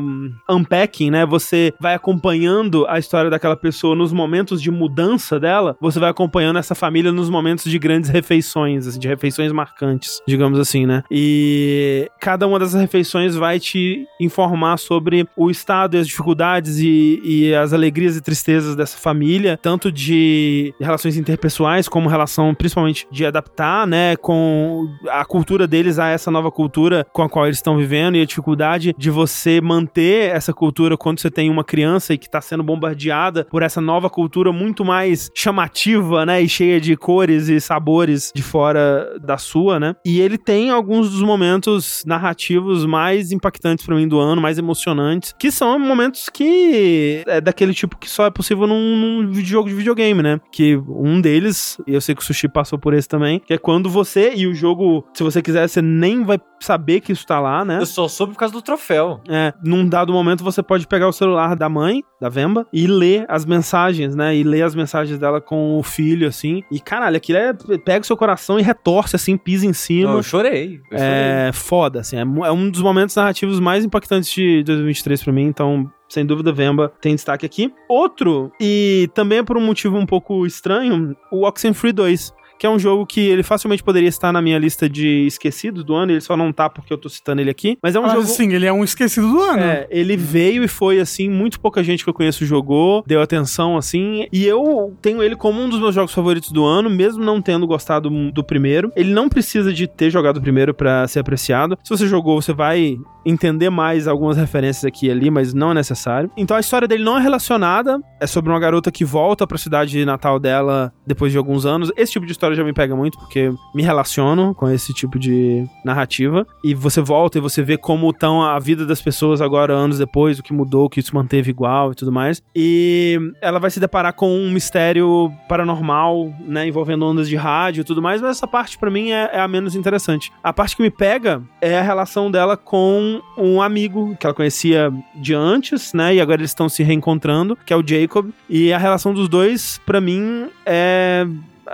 unpacking, 0.50 1.12
né? 1.12 1.26
Você 1.26 1.74
vai 1.80 1.94
acompanhando 1.94 2.86
a 2.88 3.00
história 3.00 3.30
daquela 3.30 3.56
pessoa 3.56 3.96
nos 3.96 4.12
momentos 4.12 4.62
de 4.62 4.72
mudança 4.72 5.40
dela, 5.40 5.76
você 5.80 6.00
vai 6.00 6.10
acompanhando 6.10 6.60
essa 6.60 6.76
família 6.76 7.12
nos 7.12 7.30
momentos 7.30 7.66
de 7.66 7.78
grandes 7.80 8.10
refeições, 8.10 8.88
assim, 8.88 9.00
de 9.00 9.08
refeições 9.08 9.52
marcantes, 9.52 10.22
digamos 10.28 10.60
assim, 10.60 10.86
né? 10.86 11.04
E 11.10 12.10
cada 12.20 12.48
uma 12.48 12.60
dessas 12.60 12.80
refeições 12.80 13.36
vai 13.36 13.60
te 13.60 14.06
informar 14.20 14.78
sobre 14.78 15.28
o 15.36 15.50
estado 15.50 15.96
e 15.96 16.00
as 16.00 16.08
dificuldades 16.08 16.80
e, 16.80 17.22
e 17.24 17.56
as 17.56 17.74
alegrias 17.74 18.16
e 18.18 18.22
tristezas 18.22 18.76
dessa 18.76 18.98
família, 18.98 19.58
tanto 19.58 19.92
de 19.92 20.74
relações 20.80 21.18
interpessoais 21.18 21.88
como 21.88 22.10
relações 22.10 22.32
principalmente 22.56 23.08
de 23.12 23.26
adaptar, 23.26 23.86
né, 23.86 24.16
com 24.16 24.88
a 25.10 25.26
cultura 25.26 25.61
deles 25.68 26.00
a 26.00 26.08
essa 26.08 26.32
nova 26.32 26.52
cultura 26.52 27.06
com 27.12 27.22
a 27.22 27.30
qual 27.30 27.46
eles 27.46 27.58
estão 27.58 27.78
vivendo 27.78 28.16
e 28.16 28.22
a 28.22 28.26
dificuldade 28.26 28.94
de 28.98 29.10
você 29.10 29.62
manter 29.62 30.36
essa 30.36 30.54
cultura 30.54 30.98
quando 30.98 31.20
você 31.20 31.30
tem 31.30 31.50
uma 31.50 31.64
criança 31.64 32.14
e 32.14 32.18
que 32.18 32.26
está 32.26 32.42
sendo 32.42 32.64
bombardeada 32.64 33.46
por 33.46 33.64
essa 33.64 33.82
nova 33.82 34.10
cultura 34.10 34.52
muito 34.52 34.84
mais 34.84 35.30
chamativa, 35.36 36.26
né, 36.26 36.42
e 36.42 36.50
cheia 36.50 36.80
de 36.80 36.96
cores 36.96 37.48
e 37.48 37.60
sabores 37.60 38.32
de 38.34 38.42
fora 38.42 39.18
da 39.22 39.38
sua, 39.38 39.80
né? 39.80 39.96
E 40.06 40.20
ele 40.20 40.38
tem 40.38 40.70
alguns 40.70 41.12
dos 41.12 41.22
momentos 41.22 42.04
narrativos 42.06 42.86
mais 42.86 43.32
impactantes 43.32 43.86
para 43.86 43.96
mim 43.96 44.08
do 44.08 44.20
ano, 44.20 44.42
mais 44.42 44.58
emocionantes, 44.58 45.34
que 45.40 45.52
são 45.52 45.78
momentos 45.80 46.30
que 46.30 47.24
é 47.28 47.42
daquele 47.42 47.74
tipo 47.74 47.98
que 47.98 48.10
só 48.10 48.26
é 48.26 48.30
possível 48.30 48.68
num, 48.68 49.24
num 49.24 49.34
jogo 49.36 49.70
de 49.70 49.76
videogame, 49.76 50.22
né? 50.22 50.40
Que 50.52 50.76
um 50.88 51.20
deles, 51.22 51.78
eu 51.88 52.02
sei 52.02 52.16
que 52.16 52.22
o 52.22 52.26
Sushi 52.26 52.48
passou 52.48 52.78
por 52.78 52.94
esse 52.94 53.08
também, 53.08 53.40
que 53.40 53.54
é 53.54 53.58
quando 53.58 53.90
você 53.90 54.34
e 54.36 54.48
o 54.48 54.54
jogo, 54.54 55.06
se 55.14 55.24
você 55.24 55.42
quiser, 55.42 55.51
você 55.54 55.82
nem 55.82 56.24
vai 56.24 56.40
saber 56.60 57.02
que 57.02 57.12
isso 57.12 57.26
tá 57.26 57.40
lá, 57.40 57.66
né? 57.66 57.80
Eu 57.80 57.86
só 57.86 58.08
soube 58.08 58.34
por 58.34 58.40
causa 58.40 58.54
do 58.54 58.62
troféu. 58.62 59.22
É, 59.28 59.54
num 59.64 59.88
dado 59.88 60.14
momento 60.14 60.44
você 60.44 60.62
pode 60.62 60.88
pegar 60.88 61.08
o 61.08 61.12
celular 61.12 61.56
da 61.56 61.68
mãe, 61.68 62.04
da 62.20 62.30
Vemba, 62.30 62.68
e 62.72 62.86
ler 62.88 63.26
as 63.28 63.46
mensagens, 63.46 64.16
né? 64.16 64.36
E 64.36 64.44
ler 64.44 64.64
as 64.64 64.76
mensagens 64.76 65.18
dela 65.18 65.42
com 65.42 65.78
o 65.78 65.84
filho, 65.84 66.28
assim. 66.28 66.64
E 66.72 66.80
caralho, 66.80 67.18
aquilo 67.18 67.40
é. 67.40 67.54
Pega 67.84 68.02
o 68.02 68.06
seu 68.06 68.18
coração 68.18 68.60
e 68.60 68.64
retorce, 68.64 69.16
assim, 69.16 69.38
pisa 69.38 69.66
em 69.66 69.74
cima. 69.74 70.12
Eu 70.12 70.24
chorei. 70.24 70.82
Eu 70.92 70.98
é 70.98 71.52
chorei. 71.52 71.54
foda, 71.54 72.00
assim. 72.02 72.18
É, 72.18 72.22
é 72.22 72.52
um 72.52 72.70
dos 72.70 72.82
momentos 72.82 73.16
narrativos 73.16 73.60
mais 73.60 73.84
impactantes 73.84 74.32
de 74.32 74.64
2023 74.64 75.24
pra 75.24 75.34
mim, 75.34 75.44
então 75.44 75.90
sem 76.12 76.26
dúvida, 76.26 76.52
Vemba 76.52 76.92
tem 77.00 77.16
destaque 77.16 77.46
aqui. 77.46 77.74
Outro, 77.88 78.52
e 78.60 79.10
também 79.14 79.42
por 79.46 79.58
um 79.58 79.62
motivo 79.62 79.98
um 79.98 80.06
pouco 80.06 80.46
estranho, 80.46 81.16
o 81.32 81.46
Oxenfree 81.46 81.94
2 81.94 82.34
que 82.62 82.68
é 82.68 82.70
um 82.70 82.78
jogo 82.78 83.08
que 83.08 83.20
ele 83.22 83.42
facilmente 83.42 83.82
poderia 83.82 84.08
estar 84.08 84.32
na 84.32 84.40
minha 84.40 84.60
lista 84.60 84.88
de 84.88 85.26
esquecidos 85.26 85.84
do 85.84 85.96
ano, 85.96 86.12
ele 86.12 86.22
só 86.22 86.38
não 86.38 86.54
tá 86.54 86.70
porque 86.70 86.94
eu 86.94 86.98
tô 87.00 87.10
citando 87.10 87.42
ele 87.42 87.50
aqui, 87.50 87.76
mas 87.82 87.96
é 87.96 88.00
um 88.00 88.06
ah, 88.06 88.10
jogo... 88.10 88.28
Sim, 88.28 88.54
ele 88.54 88.68
é 88.68 88.72
um 88.72 88.84
esquecido 88.84 89.28
do 89.32 89.42
ano. 89.42 89.64
É, 89.64 89.88
ele 89.90 90.16
veio 90.16 90.64
e 90.64 90.68
foi, 90.68 91.00
assim, 91.00 91.28
muito 91.28 91.60
pouca 91.60 91.84
gente 91.84 92.04
que 92.04 92.10
eu 92.12 92.14
conheço 92.14 92.46
jogou, 92.46 93.04
deu 93.08 93.20
atenção, 93.20 93.78
assim, 93.78 94.28
e 94.32 94.46
eu 94.46 94.96
tenho 95.02 95.24
ele 95.24 95.36
como 95.36 95.60
um 95.60 95.68
dos 95.68 95.80
meus 95.80 95.96
jogos 95.96 96.14
favoritos 96.14 96.52
do 96.52 96.64
ano, 96.64 96.88
mesmo 96.88 97.26
não 97.26 97.42
tendo 97.42 97.66
gostado 97.66 98.12
do 98.32 98.44
primeiro. 98.44 98.92
Ele 98.96 99.12
não 99.12 99.28
precisa 99.28 99.74
de 99.74 99.88
ter 99.88 100.12
jogado 100.12 100.38
o 100.38 100.42
primeiro 100.42 100.72
para 100.72 101.08
ser 101.08 101.18
apreciado. 101.18 101.80
Se 101.84 101.90
você 101.90 102.06
jogou, 102.06 102.40
você 102.40 102.54
vai 102.54 103.00
entender 103.26 103.70
mais 103.70 104.08
algumas 104.08 104.38
referências 104.38 104.86
aqui 104.86 105.08
e 105.08 105.12
ali, 105.12 105.30
mas 105.30 105.54
não 105.54 105.72
é 105.72 105.74
necessário. 105.74 106.30
Então 106.36 106.56
a 106.58 106.60
história 106.60 106.88
dele 106.88 107.04
não 107.04 107.18
é 107.18 107.22
relacionada, 107.22 108.00
é 108.20 108.28
sobre 108.28 108.52
uma 108.52 108.60
garota 108.60 108.92
que 108.92 109.06
volta 109.06 109.46
para 109.46 109.56
a 109.56 109.60
cidade 109.60 110.04
natal 110.06 110.40
dela 110.40 110.94
depois 111.06 111.32
de 111.32 111.38
alguns 111.38 111.66
anos. 111.66 111.92
Esse 111.96 112.14
tipo 112.14 112.26
de 112.26 112.32
história 112.32 112.56
já 112.56 112.64
me 112.64 112.74
pega 112.74 112.96
muito 112.96 113.18
porque 113.18 113.52
me 113.74 113.84
relaciono 113.84 114.54
com 114.56 114.70
esse 114.70 114.94
tipo 114.94 115.20
de 115.20 115.66
narrativa 115.84 116.46
e 116.64 116.74
você 116.74 117.02
volta 117.02 117.38
e 117.38 117.42
você 117.42 117.62
vê 117.62 117.78
como 117.78 118.10
estão 118.10 118.42
a 118.42 118.60
vida 118.60 118.86
das 118.86 119.02
pessoas 119.02 119.42
agora 119.42 119.74
anos 119.74 119.98
depois, 119.98 120.40
o 120.40 120.44
que 120.44 120.54
mudou, 120.54 120.86
o 120.86 120.90
que 120.90 121.02
se 121.02 121.14
manteve 121.14 121.50
igual 121.50 121.92
e 121.92 121.96
tudo 121.96 122.12
mais. 122.12 122.42
E 122.56 123.20
ela 123.42 123.60
vai 123.60 123.70
se 123.70 123.80
deparar 123.80 124.14
com 124.14 124.30
um 124.32 124.52
mistério 124.52 125.32
paranormal, 125.48 126.34
né, 126.40 126.68
envolvendo 126.68 127.06
ondas 127.06 127.28
de 127.28 127.36
rádio 127.36 127.82
e 127.82 127.84
tudo 127.84 128.02
mais, 128.02 128.22
mas 128.22 128.32
essa 128.32 128.48
parte 128.48 128.78
para 128.78 128.90
mim 128.90 129.12
é, 129.12 129.30
é 129.34 129.40
a 129.40 129.48
menos 129.48 129.76
interessante. 129.76 130.32
A 130.44 130.54
parte 130.54 130.76
que 130.76 130.82
me 130.82 130.90
pega 130.90 131.42
é 131.60 131.78
a 131.78 131.82
relação 131.82 132.30
dela 132.30 132.56
com 132.56 133.11
um, 133.38 133.62
amigo 133.62 134.16
que 134.20 134.26
ela 134.26 134.34
conhecia 134.34 134.92
de 135.16 135.34
antes, 135.34 135.94
né? 135.94 136.16
E 136.16 136.22
agora 136.22 136.42
eles 136.42 136.52
estão 136.52 136.70
se 136.70 136.84
reencontrando, 136.84 137.58
que 137.66 137.74
é 137.74 137.76
o 137.76 137.84
Jacob. 137.86 138.30
E 138.50 138.72
a 138.72 138.78
relação 138.78 139.14
dos 139.14 139.28
dois, 139.28 139.80
para 139.86 140.00
mim, 140.00 140.48
é 140.66 141.26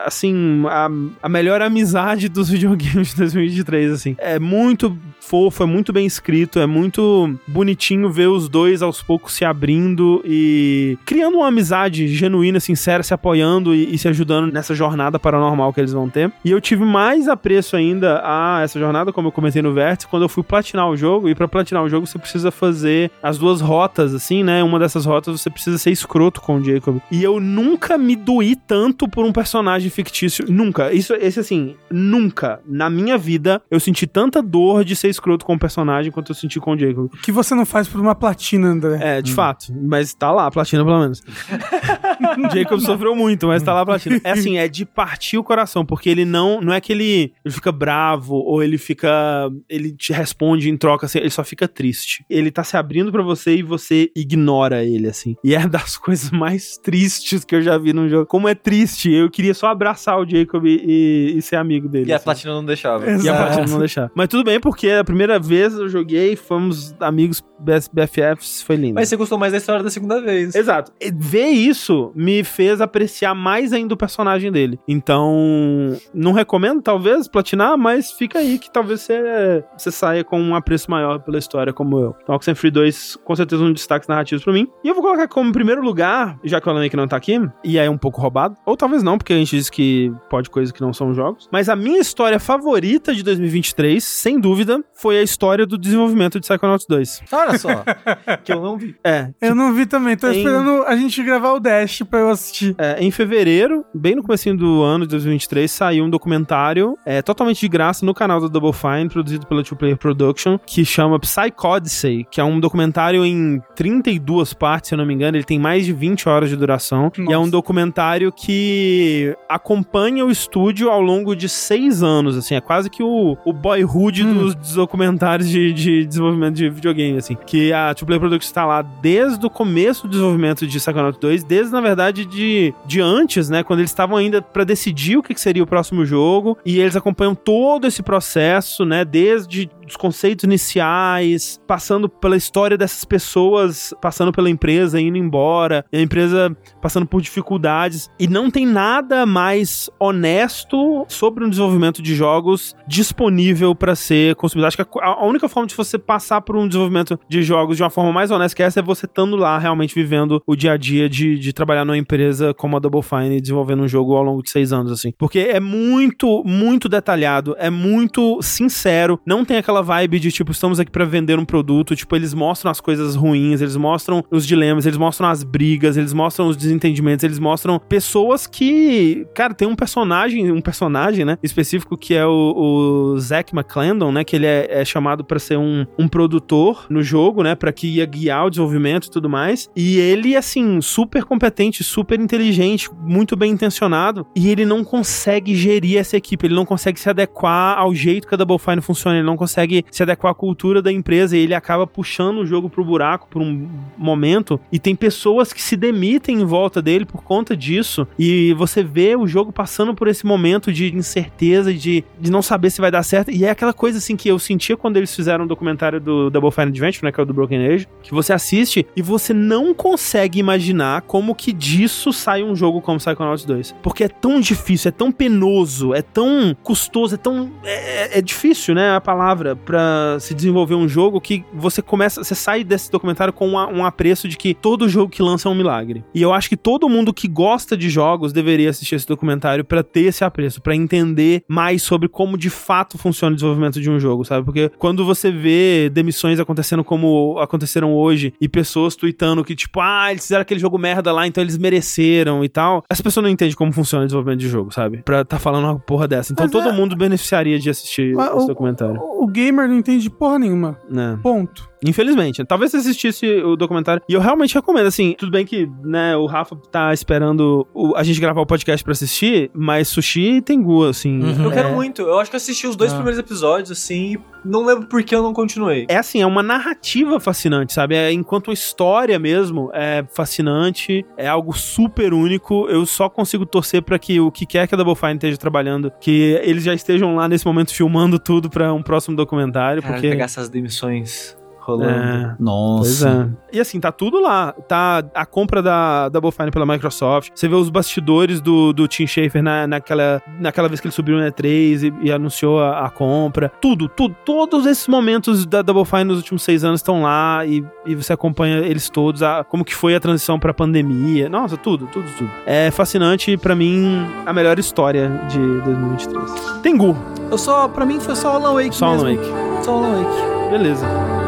assim, 0.05 0.63
a, 0.67 0.89
a 1.23 1.29
melhor 1.29 1.61
amizade 1.61 2.29
dos 2.29 2.49
videogames 2.49 3.09
de 3.09 3.17
2023, 3.17 3.91
assim. 3.91 4.15
É 4.17 4.39
muito 4.39 4.97
fofo, 5.19 5.63
é 5.63 5.65
muito 5.65 5.91
bem 5.91 6.05
escrito, 6.05 6.59
é 6.59 6.65
muito 6.65 7.37
bonitinho 7.45 8.09
ver 8.09 8.27
os 8.27 8.47
dois 8.47 8.81
aos 8.81 9.01
poucos 9.01 9.33
se 9.33 9.43
abrindo 9.43 10.21
e 10.25 10.97
criando 11.05 11.37
uma 11.37 11.47
amizade 11.47 12.07
genuína, 12.07 12.59
sincera, 12.59 13.03
se 13.03 13.13
apoiando 13.13 13.75
e, 13.75 13.93
e 13.93 13.97
se 13.97 14.07
ajudando 14.07 14.51
nessa 14.51 14.73
jornada 14.73 15.19
paranormal 15.19 15.73
que 15.73 15.81
eles 15.81 15.91
vão 15.91 16.09
ter. 16.09 16.31
E 16.45 16.51
eu 16.51 16.61
tive 16.61 16.85
mais 16.85 17.27
apreço 17.27 17.75
ainda 17.75 18.21
a 18.23 18.61
essa 18.63 18.79
jornada, 18.79 19.11
como 19.11 19.27
eu 19.27 19.31
comentei 19.31 19.61
no 19.61 19.73
Vértice, 19.73 20.07
quando 20.07 20.23
eu 20.23 20.29
fui 20.29 20.43
platinar 20.43 20.89
o 20.89 20.95
jogo. 20.95 21.27
E 21.27 21.35
para 21.35 21.47
platinar 21.47 21.83
o 21.83 21.89
jogo 21.89 22.07
você 22.07 22.17
precisa 22.17 22.49
fazer 22.49 23.11
as 23.21 23.37
duas 23.37 23.59
rotas, 23.59 24.13
assim, 24.13 24.43
né? 24.43 24.63
Uma 24.63 24.79
dessas 24.79 25.05
rotas 25.05 25.41
você 25.41 25.49
precisa 25.49 25.77
ser 25.77 25.91
escroto 25.91 26.41
com 26.41 26.55
o 26.57 26.63
Jacob. 26.63 26.99
E 27.11 27.23
eu 27.23 27.39
nunca 27.39 27.97
me 27.97 28.15
doí 28.15 28.55
tanto 28.55 29.07
por 29.07 29.25
um 29.25 29.31
personagem 29.31 29.86
personagem 29.87 29.89
fictício. 29.89 30.45
Nunca. 30.47 30.93
Isso, 30.93 31.13
esse 31.15 31.39
assim, 31.39 31.75
nunca 31.89 32.59
na 32.65 32.89
minha 32.89 33.17
vida 33.17 33.61
eu 33.71 33.79
senti 33.79 34.05
tanta 34.05 34.41
dor 34.41 34.83
de 34.83 34.95
ser 34.95 35.09
escroto 35.09 35.45
com 35.45 35.55
o 35.55 35.59
personagem 35.59 36.11
quanto 36.11 36.31
eu 36.31 36.35
senti 36.35 36.59
com 36.59 36.73
o 36.73 36.77
Jacob. 36.77 37.05
O 37.05 37.17
que 37.17 37.31
você 37.31 37.55
não 37.55 37.65
faz 37.65 37.87
por 37.87 37.99
uma 37.99 38.15
platina, 38.15 38.67
André? 38.67 38.99
É, 39.01 39.21
de 39.21 39.31
hum. 39.31 39.35
fato. 39.35 39.73
Mas 39.73 40.13
tá 40.13 40.31
lá, 40.31 40.47
a 40.47 40.51
platina 40.51 40.83
pelo 40.83 40.99
menos. 40.99 41.23
Jacob 42.53 42.79
sofreu 42.79 43.15
muito, 43.15 43.47
mas 43.47 43.63
tá 43.63 43.73
lá 43.73 43.81
a 43.81 43.85
platina. 43.85 44.19
É 44.23 44.31
assim, 44.31 44.57
é 44.57 44.67
de 44.67 44.85
partir 44.85 45.37
o 45.37 45.43
coração, 45.43 45.85
porque 45.85 46.09
ele 46.09 46.25
não. 46.25 46.61
Não 46.61 46.73
é 46.73 46.81
que 46.81 46.91
ele, 46.91 47.33
ele 47.43 47.53
fica 47.53 47.71
bravo 47.71 48.35
ou 48.35 48.61
ele 48.63 48.77
fica. 48.77 49.49
Ele 49.69 49.91
te 49.91 50.13
responde 50.13 50.69
em 50.69 50.77
troca, 50.77 51.05
assim, 51.05 51.19
ele 51.19 51.29
só 51.29 51.43
fica 51.43 51.67
triste. 51.67 52.25
Ele 52.29 52.51
tá 52.51 52.63
se 52.63 52.75
abrindo 52.75 53.11
para 53.11 53.23
você 53.23 53.55
e 53.55 53.63
você 53.63 54.11
ignora 54.15 54.83
ele, 54.83 55.07
assim. 55.07 55.35
E 55.43 55.55
é 55.55 55.67
das 55.67 55.97
coisas 55.97 56.31
mais 56.31 56.77
tristes 56.77 57.43
que 57.43 57.55
eu 57.55 57.61
já 57.61 57.77
vi 57.77 57.93
num 57.93 58.09
jogo. 58.09 58.25
Como 58.25 58.47
é 58.47 58.55
triste. 58.55 59.11
Eu 59.11 59.29
queria 59.29 59.53
só 59.53 59.66
abraçar 59.67 60.19
o 60.19 60.29
Jacob 60.29 60.65
e, 60.65 61.37
e 61.37 61.41
ser 61.41 61.55
amigo 61.55 61.87
dele. 61.87 62.09
E 62.09 62.13
assim. 62.13 62.21
a 62.21 62.23
platina 62.23 62.53
não 62.53 62.65
deixava. 62.65 63.09
Exato. 63.09 63.25
E 63.25 63.29
a 63.29 63.35
platina 63.35 63.67
não 63.67 63.79
deixava. 63.79 64.11
Mas 64.15 64.27
tudo 64.27 64.43
bem, 64.43 64.59
porque 64.59 64.89
a 64.89 65.03
primeira 65.03 65.39
vez 65.39 65.73
eu 65.73 65.87
joguei, 65.87 66.35
fomos 66.35 66.95
amigos 66.99 67.43
BFFs, 67.59 68.61
foi 68.61 68.75
lindo. 68.75 68.95
Mas 68.95 69.09
você 69.09 69.15
gostou 69.15 69.37
mais 69.37 69.51
da 69.51 69.57
história 69.57 69.83
da 69.83 69.89
segunda 69.89 70.21
vez. 70.21 70.55
Exato. 70.55 70.91
Ver 71.15 71.47
isso 71.47 72.11
me 72.15 72.43
fez 72.43 72.81
apreciar 72.81 73.33
mais 73.33 73.73
ainda 73.73 73.93
o 73.93 73.97
personagem 73.97 74.51
dele. 74.51 74.79
Então, 74.87 75.97
não 76.13 76.31
recomendo, 76.31 76.81
talvez, 76.81 77.27
platinar, 77.27 77.77
mas 77.77 78.11
fica 78.11 78.39
aí 78.39 78.59
que 78.59 78.71
talvez 78.71 79.01
você, 79.01 79.63
você 79.77 79.91
saia 79.91 80.23
com 80.23 80.39
um 80.39 80.55
apreço 80.55 80.89
maior 80.89 81.19
pela 81.19 81.37
história, 81.37 81.73
como 81.73 81.99
eu. 81.99 82.15
Então, 82.21 82.35
Oxenfree 82.35 82.71
2, 82.71 83.17
com 83.23 83.35
certeza, 83.35 83.63
um 83.63 83.73
destaque 83.73 84.07
narrativo 84.07 84.43
pra 84.43 84.53
mim. 84.53 84.67
E 84.83 84.87
eu 84.87 84.93
vou 84.93 85.03
colocar 85.03 85.27
como 85.27 85.51
primeiro 85.51 85.81
lugar, 85.81 86.39
já 86.43 86.61
que 86.61 86.67
o 86.67 86.71
Alan 86.71 86.87
que 86.87 86.97
não 86.97 87.07
tá 87.07 87.17
aqui, 87.17 87.39
e 87.63 87.77
é 87.77 87.89
um 87.89 87.97
pouco 87.97 88.21
roubado, 88.21 88.55
ou 88.65 88.77
talvez 88.77 89.03
não, 89.03 89.17
porque 89.17 89.33
a 89.33 89.37
gente 89.37 89.56
diz 89.57 89.69
que 89.69 90.11
pode 90.29 90.49
coisas 90.49 90.71
que 90.71 90.81
não 90.81 90.93
são 90.93 91.13
jogos. 91.13 91.47
Mas 91.51 91.69
a 91.69 91.75
minha 91.75 91.99
história 91.99 92.39
favorita 92.39 93.13
de 93.13 93.23
2023, 93.23 94.03
sem 94.03 94.39
dúvida, 94.39 94.83
foi 94.93 95.19
a 95.19 95.23
história 95.23 95.65
do 95.65 95.77
desenvolvimento 95.77 96.39
de 96.39 96.47
Psychonauts 96.47 96.85
2. 96.87 97.23
Olha 97.31 97.57
só, 97.57 97.83
que 98.43 98.51
eu 98.51 98.61
não 98.61 98.77
vi. 98.77 98.95
É. 99.03 99.29
Eu 99.41 99.55
não 99.55 99.73
vi 99.73 99.85
também, 99.85 100.15
tô 100.15 100.27
em... 100.27 100.37
esperando 100.37 100.83
a 100.83 100.95
gente 100.95 101.21
gravar 101.23 101.53
o 101.53 101.59
Dash 101.59 102.03
pra 102.09 102.19
eu 102.19 102.29
assistir. 102.29 102.75
É, 102.77 103.03
em 103.03 103.11
fevereiro, 103.11 103.85
bem 103.93 104.15
no 104.15 104.23
começo 104.23 104.47
do 104.55 104.81
ano 104.81 105.05
de 105.05 105.11
2023, 105.11 105.69
saiu 105.69 106.05
um 106.05 106.09
documentário 106.09 106.95
é, 107.05 107.21
totalmente 107.21 107.59
de 107.59 107.67
graça 107.67 108.05
no 108.05 108.13
canal 108.13 108.39
da 108.39 108.47
Double 108.47 108.71
Fine, 108.71 109.09
produzido 109.09 109.45
pela 109.47 109.63
Two 109.63 109.77
Player 109.77 109.97
Production, 109.97 110.57
que 110.65 110.85
chama 110.85 111.19
Psychodyssey, 111.19 112.25
que 112.29 112.39
é 112.39 112.43
um 112.43 112.59
documentário 112.59 113.25
em 113.25 113.61
32 113.75 114.53
partes, 114.53 114.89
se 114.89 114.93
eu 114.93 114.97
não 114.97 115.05
me 115.05 115.13
engano, 115.13 115.37
ele 115.37 115.43
tem 115.43 115.59
mais 115.59 115.85
de 115.85 115.93
20 115.93 116.29
horas 116.29 116.49
de 116.49 116.55
duração, 116.55 117.11
Nossa. 117.17 117.31
e 117.31 117.33
é 117.33 117.37
um 117.37 117.49
documentário 117.49 118.31
que 118.31 119.35
acompanha 119.49 120.25
o 120.25 120.31
estúdio 120.31 120.89
ao 120.89 121.01
longo 121.01 121.35
de 121.35 121.47
seis 121.47 122.03
anos, 122.03 122.37
assim, 122.37 122.55
é 122.55 122.61
quase 122.61 122.89
que 122.89 123.03
o, 123.03 123.37
o 123.45 123.53
boyhood 123.53 124.23
hum. 124.23 124.33
dos 124.33 124.73
documentários 124.73 125.49
de, 125.49 125.73
de 125.73 126.05
desenvolvimento 126.05 126.55
de 126.55 126.69
videogame, 126.69 127.17
assim, 127.17 127.37
que 127.45 127.71
a 127.71 127.93
Two 127.93 128.05
Player 128.05 128.19
Production 128.19 128.47
está 128.47 128.65
lá 128.65 128.81
desde 128.81 129.45
o 129.45 129.49
começo 129.49 130.03
do 130.03 130.11
desenvolvimento 130.11 130.67
de 130.67 130.77
Psychonauts 130.77 131.19
2, 131.19 131.43
desde, 131.43 131.71
na 131.71 131.81
verdade, 131.81 132.25
de, 132.25 132.73
de 132.85 133.01
antes, 133.01 133.49
né, 133.49 133.63
quando 133.63 133.79
eles 133.79 133.91
estavam 133.91 134.17
ainda 134.17 134.41
para 134.41 134.63
decidir 134.63 135.17
o 135.17 135.23
que 135.23 135.39
seria 135.39 135.63
o 135.63 135.67
próximo 135.67 136.05
jogo, 136.05 136.57
e 136.65 136.79
eles 136.79 136.95
acompanham 136.95 137.35
todo 137.35 137.87
esse 137.87 138.01
processo, 138.03 138.85
né, 138.85 139.05
desde 139.05 139.69
os 139.87 139.95
conceitos 139.95 140.43
iniciais, 140.43 141.59
passando 141.67 142.09
pela 142.09 142.35
história 142.35 142.77
dessas 142.77 143.05
pessoas, 143.05 143.93
passando 144.01 144.31
pela 144.31 144.49
empresa, 144.49 144.99
indo 144.99 145.17
embora, 145.17 145.85
a 145.91 145.97
empresa 145.99 146.55
passando 146.81 147.05
por 147.05 147.21
dificuldades. 147.21 148.09
E 148.19 148.27
não 148.27 148.51
tem 148.51 148.65
nada 148.65 149.25
mais 149.25 149.89
honesto 149.99 151.05
sobre 151.07 151.43
um 151.43 151.49
desenvolvimento 151.49 152.01
de 152.01 152.15
jogos 152.15 152.75
disponível 152.87 153.73
para 153.75 153.95
ser 153.95 154.35
consumido. 154.35 154.67
Acho 154.67 154.77
que 154.77 154.99
a 155.01 155.25
única 155.25 155.47
forma 155.47 155.67
de 155.67 155.75
você 155.75 155.97
passar 155.97 156.41
por 156.41 156.55
um 156.55 156.67
desenvolvimento 156.67 157.19
de 157.27 157.41
jogos 157.41 157.77
de 157.77 157.83
uma 157.83 157.89
forma 157.89 158.11
mais 158.11 158.31
honesta 158.31 158.55
que 158.55 158.63
essa 158.63 158.79
é 158.79 158.83
você 158.83 159.05
estando 159.05 159.35
lá 159.35 159.57
realmente 159.57 159.93
vivendo 159.93 160.41
o 160.45 160.55
dia 160.55 160.73
a 160.73 160.77
dia 160.77 161.09
de, 161.09 161.37
de 161.37 161.53
trabalhar 161.53 161.85
numa 161.85 161.97
empresa 161.97 162.53
como 162.53 162.75
a 162.75 162.79
Double 162.79 163.01
Fine 163.01 163.39
desenvolvendo 163.41 163.83
um 163.83 163.87
jogo 163.87 164.15
ao 164.15 164.23
longo 164.23 164.43
de 164.43 164.49
seis 164.49 164.73
anos, 164.73 164.91
assim. 164.91 165.13
Porque 165.17 165.39
é 165.39 165.59
muito, 165.59 166.43
muito 166.45 166.89
detalhado, 166.89 167.55
é 167.59 167.69
muito 167.69 168.41
sincero, 168.41 169.19
não 169.25 169.45
tem 169.45 169.57
aquela 169.57 169.76
aquela 169.77 169.81
vibe 169.81 170.19
de 170.19 170.31
tipo, 170.31 170.51
estamos 170.51 170.79
aqui 170.79 170.91
para 170.91 171.05
vender 171.05 171.37
um 171.39 171.45
produto, 171.45 171.95
tipo, 171.95 172.15
eles 172.15 172.33
mostram 172.33 172.71
as 172.71 172.81
coisas 172.81 173.15
ruins, 173.15 173.61
eles 173.61 173.75
mostram 173.75 174.23
os 174.31 174.45
dilemas, 174.45 174.85
eles 174.85 174.97
mostram 174.97 175.29
as 175.29 175.43
brigas, 175.43 175.97
eles 175.97 176.13
mostram 176.13 176.47
os 176.47 176.57
desentendimentos, 176.57 177.23
eles 177.23 177.39
mostram 177.39 177.79
pessoas 177.79 178.47
que, 178.47 179.25
cara, 179.33 179.53
tem 179.53 179.67
um 179.67 179.75
personagem, 179.75 180.51
um 180.51 180.61
personagem, 180.61 181.25
né, 181.25 181.37
específico 181.43 181.97
que 181.97 182.13
é 182.13 182.25
o, 182.25 183.13
o 183.13 183.19
Zack 183.19 183.53
McClendon, 183.55 184.11
né, 184.11 184.23
que 184.23 184.35
ele 184.35 184.45
é, 184.45 184.67
é 184.69 184.85
chamado 184.85 185.23
para 185.23 185.39
ser 185.39 185.57
um, 185.57 185.85
um 185.97 186.07
produtor 186.07 186.85
no 186.89 187.03
jogo, 187.03 187.43
né, 187.43 187.55
para 187.55 187.71
que 187.71 187.87
ia 187.87 188.05
guiar 188.05 188.45
o 188.45 188.49
desenvolvimento 188.49 189.07
e 189.07 189.11
tudo 189.11 189.29
mais, 189.29 189.69
e 189.75 189.97
ele, 189.97 190.35
assim, 190.35 190.81
super 190.81 191.23
competente, 191.23 191.83
super 191.83 192.19
inteligente, 192.19 192.89
muito 193.01 193.35
bem 193.35 193.51
intencionado, 193.51 194.25
e 194.35 194.49
ele 194.49 194.65
não 194.65 194.83
consegue 194.83 195.55
gerir 195.55 195.97
essa 195.97 196.17
equipe, 196.17 196.47
ele 196.47 196.55
não 196.55 196.65
consegue 196.65 196.99
se 196.99 197.09
adequar 197.09 197.77
ao 197.77 197.93
jeito 197.93 198.27
que 198.27 198.33
a 198.33 198.37
Double 198.37 198.57
Fine 198.59 198.81
funciona, 198.81 199.17
ele 199.17 199.25
não 199.25 199.37
consegue 199.37 199.66
consegue 199.67 199.85
se 199.91 200.03
adequar 200.03 200.31
à 200.31 200.35
cultura 200.35 200.81
da 200.81 200.91
empresa 200.91 201.37
e 201.37 201.41
ele 201.41 201.53
acaba 201.53 201.85
puxando 201.85 202.39
o 202.39 202.45
jogo 202.45 202.69
pro 202.69 202.83
buraco 202.83 203.27
por 203.29 203.41
um 203.41 203.67
momento. 203.97 204.59
E 204.71 204.79
tem 204.79 204.95
pessoas 204.95 205.51
que 205.51 205.61
se 205.61 205.75
demitem 205.75 206.41
em 206.41 206.45
volta 206.45 206.81
dele 206.81 207.05
por 207.05 207.23
conta 207.23 207.55
disso. 207.55 208.07
E 208.17 208.53
você 208.53 208.83
vê 208.83 209.15
o 209.15 209.27
jogo 209.27 209.51
passando 209.51 209.93
por 209.93 210.07
esse 210.07 210.25
momento 210.25 210.71
de 210.71 210.95
incerteza, 210.95 211.73
de, 211.73 212.03
de 212.19 212.31
não 212.31 212.41
saber 212.41 212.69
se 212.69 212.81
vai 212.81 212.91
dar 212.91 213.03
certo. 213.03 213.31
E 213.31 213.45
é 213.45 213.49
aquela 213.49 213.73
coisa 213.73 213.97
assim 213.97 214.15
que 214.15 214.29
eu 214.29 214.39
sentia 214.39 214.77
quando 214.77 214.97
eles 214.97 215.13
fizeram 215.13 215.41
o 215.41 215.45
um 215.45 215.47
documentário 215.47 215.99
do 215.99 216.29
Double 216.29 216.51
Fine 216.51 216.67
Adventure, 216.67 217.05
né, 217.05 217.11
que 217.11 217.19
é 217.19 217.23
o 217.23 217.25
do 217.25 217.33
Broken 217.33 217.67
Age, 217.67 217.87
que 218.01 218.13
você 218.13 218.33
assiste 218.33 218.85
e 218.95 219.01
você 219.01 219.33
não 219.33 219.73
consegue 219.73 220.39
imaginar 220.39 221.01
como 221.01 221.35
que 221.35 221.51
disso 221.51 222.13
sai 222.13 222.43
um 222.43 222.55
jogo 222.55 222.81
como 222.81 222.97
Psychonauts 222.97 223.45
2, 223.45 223.75
porque 223.81 224.03
é 224.03 224.07
tão 224.07 224.39
difícil, 224.39 224.89
é 224.89 224.91
tão 224.91 225.11
penoso, 225.11 225.93
é 225.93 226.01
tão 226.01 226.55
custoso, 226.63 227.15
é 227.15 227.17
tão 227.17 227.51
é, 227.63 228.15
é, 228.15 228.19
é 228.19 228.21
difícil, 228.21 228.75
né, 228.75 228.95
a 228.95 229.01
palavra 229.01 229.56
para 229.65 230.17
se 230.19 230.33
desenvolver 230.33 230.75
um 230.75 230.87
jogo 230.87 231.19
que 231.19 231.43
você 231.53 231.81
começa, 231.81 232.23
você 232.23 232.35
sai 232.35 232.63
desse 232.63 232.91
documentário 232.91 233.33
com 233.33 233.47
uma, 233.47 233.67
um 233.67 233.85
apreço 233.85 234.27
de 234.27 234.37
que 234.37 234.53
todo 234.53 234.89
jogo 234.89 235.11
que 235.11 235.21
lança 235.21 235.47
é 235.47 235.51
um 235.51 235.55
milagre. 235.55 236.03
E 236.13 236.21
eu 236.21 236.33
acho 236.33 236.49
que 236.49 236.57
todo 236.57 236.89
mundo 236.89 237.13
que 237.13 237.27
gosta 237.27 237.75
de 237.75 237.89
jogos 237.89 238.33
deveria 238.33 238.69
assistir 238.69 238.95
esse 238.95 239.07
documentário 239.07 239.63
para 239.63 239.83
ter 239.83 240.05
esse 240.05 240.23
apreço, 240.23 240.61
para 240.61 240.75
entender 240.75 241.43
mais 241.47 241.83
sobre 241.83 242.07
como 242.07 242.37
de 242.37 242.49
fato 242.49 242.97
funciona 242.97 243.33
o 243.33 243.35
desenvolvimento 243.35 243.79
de 243.79 243.89
um 243.89 243.99
jogo, 243.99 244.25
sabe? 244.25 244.45
Porque 244.45 244.71
quando 244.77 245.05
você 245.05 245.31
vê 245.31 245.89
demissões 245.89 246.39
acontecendo 246.39 246.83
como 246.83 247.37
aconteceram 247.39 247.93
hoje 247.93 248.33
e 248.39 248.47
pessoas 248.47 248.95
tweetando 248.95 249.43
que 249.43 249.55
tipo, 249.55 249.79
ah, 249.81 250.11
eles 250.11 250.23
fizeram 250.23 250.41
aquele 250.41 250.59
jogo 250.59 250.77
merda 250.77 251.11
lá, 251.11 251.27
então 251.27 251.43
eles 251.43 251.57
mereceram 251.57 252.43
e 252.43 252.49
tal, 252.49 252.83
essa 252.89 253.03
pessoa 253.03 253.21
não 253.21 253.29
entende 253.29 253.55
como 253.55 253.71
funciona 253.71 254.03
o 254.03 254.07
desenvolvimento 254.07 254.39
de 254.39 254.49
jogo, 254.49 254.71
sabe? 254.73 255.01
Pra 255.03 255.23
tá 255.23 255.39
falando 255.39 255.65
uma 255.65 255.79
porra 255.79 256.07
dessa. 256.07 256.33
Então 256.33 256.45
Mas 256.45 256.51
todo 256.51 256.69
é... 256.69 256.71
mundo 256.71 256.95
beneficiaria 256.95 257.59
de 257.59 257.69
assistir 257.69 258.15
Mas 258.15 258.35
esse 258.35 258.45
o, 258.45 258.47
documentário. 258.47 258.99
O, 258.99 259.25
o 259.25 259.27
gamer 259.47 259.67
não 259.67 259.75
entende 259.75 260.09
porra 260.09 260.39
nenhuma. 260.39 260.79
É. 260.91 261.17
Ponto. 261.21 261.69
Infelizmente. 261.85 262.43
Talvez 262.45 262.71
você 262.71 262.77
assistisse 262.77 263.25
o 263.41 263.55
documentário. 263.55 264.01
E 264.07 264.13
eu 264.13 264.19
realmente 264.19 264.53
recomendo, 264.53 264.87
assim, 264.87 265.15
tudo 265.17 265.31
bem 265.31 265.45
que, 265.45 265.69
né, 265.83 266.15
o 266.15 266.25
Rafa 266.25 266.55
tá 266.71 266.93
esperando 266.93 267.67
o, 267.73 267.95
a 267.95 268.03
gente 268.03 268.19
gravar 268.19 268.41
o 268.41 268.45
podcast 268.45 268.83
pra 268.83 268.93
assistir, 268.93 269.49
mas 269.53 269.87
Sushi 269.87 270.41
tem 270.41 270.57
Tengu, 270.57 270.85
assim. 270.85 271.21
Uhum. 271.21 271.43
Eu 271.45 271.51
quero 271.51 271.69
é... 271.69 271.71
muito. 271.71 272.01
Eu 272.01 272.19
acho 272.19 272.29
que 272.29 272.37
assisti 272.37 272.67
os 272.67 272.75
dois 272.75 272.91
ah. 272.91 272.95
primeiros 272.95 273.19
episódios, 273.19 273.71
assim, 273.71 274.13
e 274.13 274.19
não 274.43 274.65
lembro 274.65 274.87
por 274.87 275.03
que 275.03 275.13
eu 275.13 275.21
não 275.21 275.33
continuei. 275.33 275.85
É 275.89 275.97
assim, 275.97 276.21
é 276.21 276.25
uma 276.25 276.41
narrativa 276.41 277.19
fascinante, 277.19 277.73
sabe? 277.73 277.95
É, 277.95 278.11
enquanto 278.11 278.47
uma 278.47 278.53
história 278.53 279.19
mesmo 279.19 279.69
é 279.73 280.05
fascinante, 280.13 281.05
é 281.15 281.27
algo 281.27 281.53
super 281.53 282.13
único. 282.13 282.67
Eu 282.69 282.85
só 282.85 283.09
consigo 283.09 283.45
torcer 283.45 283.81
para 283.81 283.99
que 283.99 284.19
o 284.19 284.31
que 284.31 284.45
quer 284.45 284.67
que 284.67 284.73
a 284.73 284.77
Double 284.77 284.95
Fine 284.95 285.13
esteja 285.13 285.37
trabalhando, 285.37 285.91
que 285.99 286.39
eles 286.43 286.63
já 286.63 286.73
estejam 286.73 287.15
lá 287.15 287.27
nesse 287.27 287.45
momento 287.45 287.73
filmando 287.73 288.17
tudo 288.17 288.49
para 288.49 288.73
um 288.73 288.81
próximo 288.81 289.15
documentário. 289.15 289.81
Cara, 289.81 289.93
porque 289.93 290.09
pegar 290.09 290.25
essas 290.25 290.49
demissões 290.49 291.36
rolando. 291.67 291.91
É. 291.91 292.35
Nossa. 292.39 293.29
É. 293.51 293.57
E 293.57 293.59
assim, 293.59 293.79
tá 293.79 293.91
tudo 293.91 294.19
lá. 294.21 294.53
Tá 294.67 295.03
a 295.13 295.25
compra 295.25 295.61
da 295.61 296.07
Double 296.09 296.31
Fine 296.31 296.51
pela 296.51 296.65
Microsoft. 296.65 297.31
Você 297.35 297.47
vê 297.47 297.55
os 297.55 297.69
bastidores 297.69 298.39
do, 298.39 298.71
do 298.71 298.87
Tim 298.87 299.05
Schafer 299.05 299.43
na, 299.43 299.67
naquela, 299.67 300.21
naquela 300.39 300.67
vez 300.67 300.79
que 300.79 300.87
ele 300.87 300.93
subiu 300.93 301.17
no 301.17 301.23
E3 301.23 301.93
e, 302.01 302.07
e 302.07 302.11
anunciou 302.11 302.61
a, 302.61 302.85
a, 302.85 302.89
compra. 302.89 303.51
Tudo, 303.61 303.89
tudo. 303.89 304.15
Todos 304.25 304.65
esses 304.65 304.87
momentos 304.87 305.45
da 305.45 305.61
Double 305.61 305.85
Fine 305.85 306.05
nos 306.05 306.17
últimos 306.17 306.43
seis 306.43 306.63
anos 306.63 306.79
estão 306.79 307.03
lá 307.03 307.45
e, 307.45 307.63
e 307.85 307.95
você 307.95 308.13
acompanha 308.13 308.59
eles 308.59 308.89
todos. 308.89 309.21
A, 309.21 309.43
como 309.43 309.65
que 309.65 309.75
foi 309.75 309.95
a 309.95 309.99
transição 309.99 310.39
pra 310.39 310.53
pandemia. 310.53 311.27
Nossa, 311.27 311.57
tudo, 311.57 311.87
tudo, 311.87 312.07
tudo. 312.17 312.29
É 312.45 312.71
fascinante 312.71 313.35
para 313.37 313.55
mim 313.55 314.05
a 314.25 314.31
melhor 314.31 314.57
história 314.57 315.09
de 315.27 315.39
2023. 315.39 316.61
Tengu. 316.61 316.97
Eu 317.29 317.37
só, 317.37 317.67
pra 317.67 317.85
mim 317.85 317.99
foi 317.99 318.15
só 318.15 318.35
Alan 318.35 318.53
Wake 318.53 318.75
Só 318.75 318.91
mesmo. 318.91 319.07
Alan 319.07 319.17
Wake. 319.17 319.65
Só 319.65 319.71
Alan 319.73 320.03
Wake. 320.03 320.49
Beleza. 320.49 321.26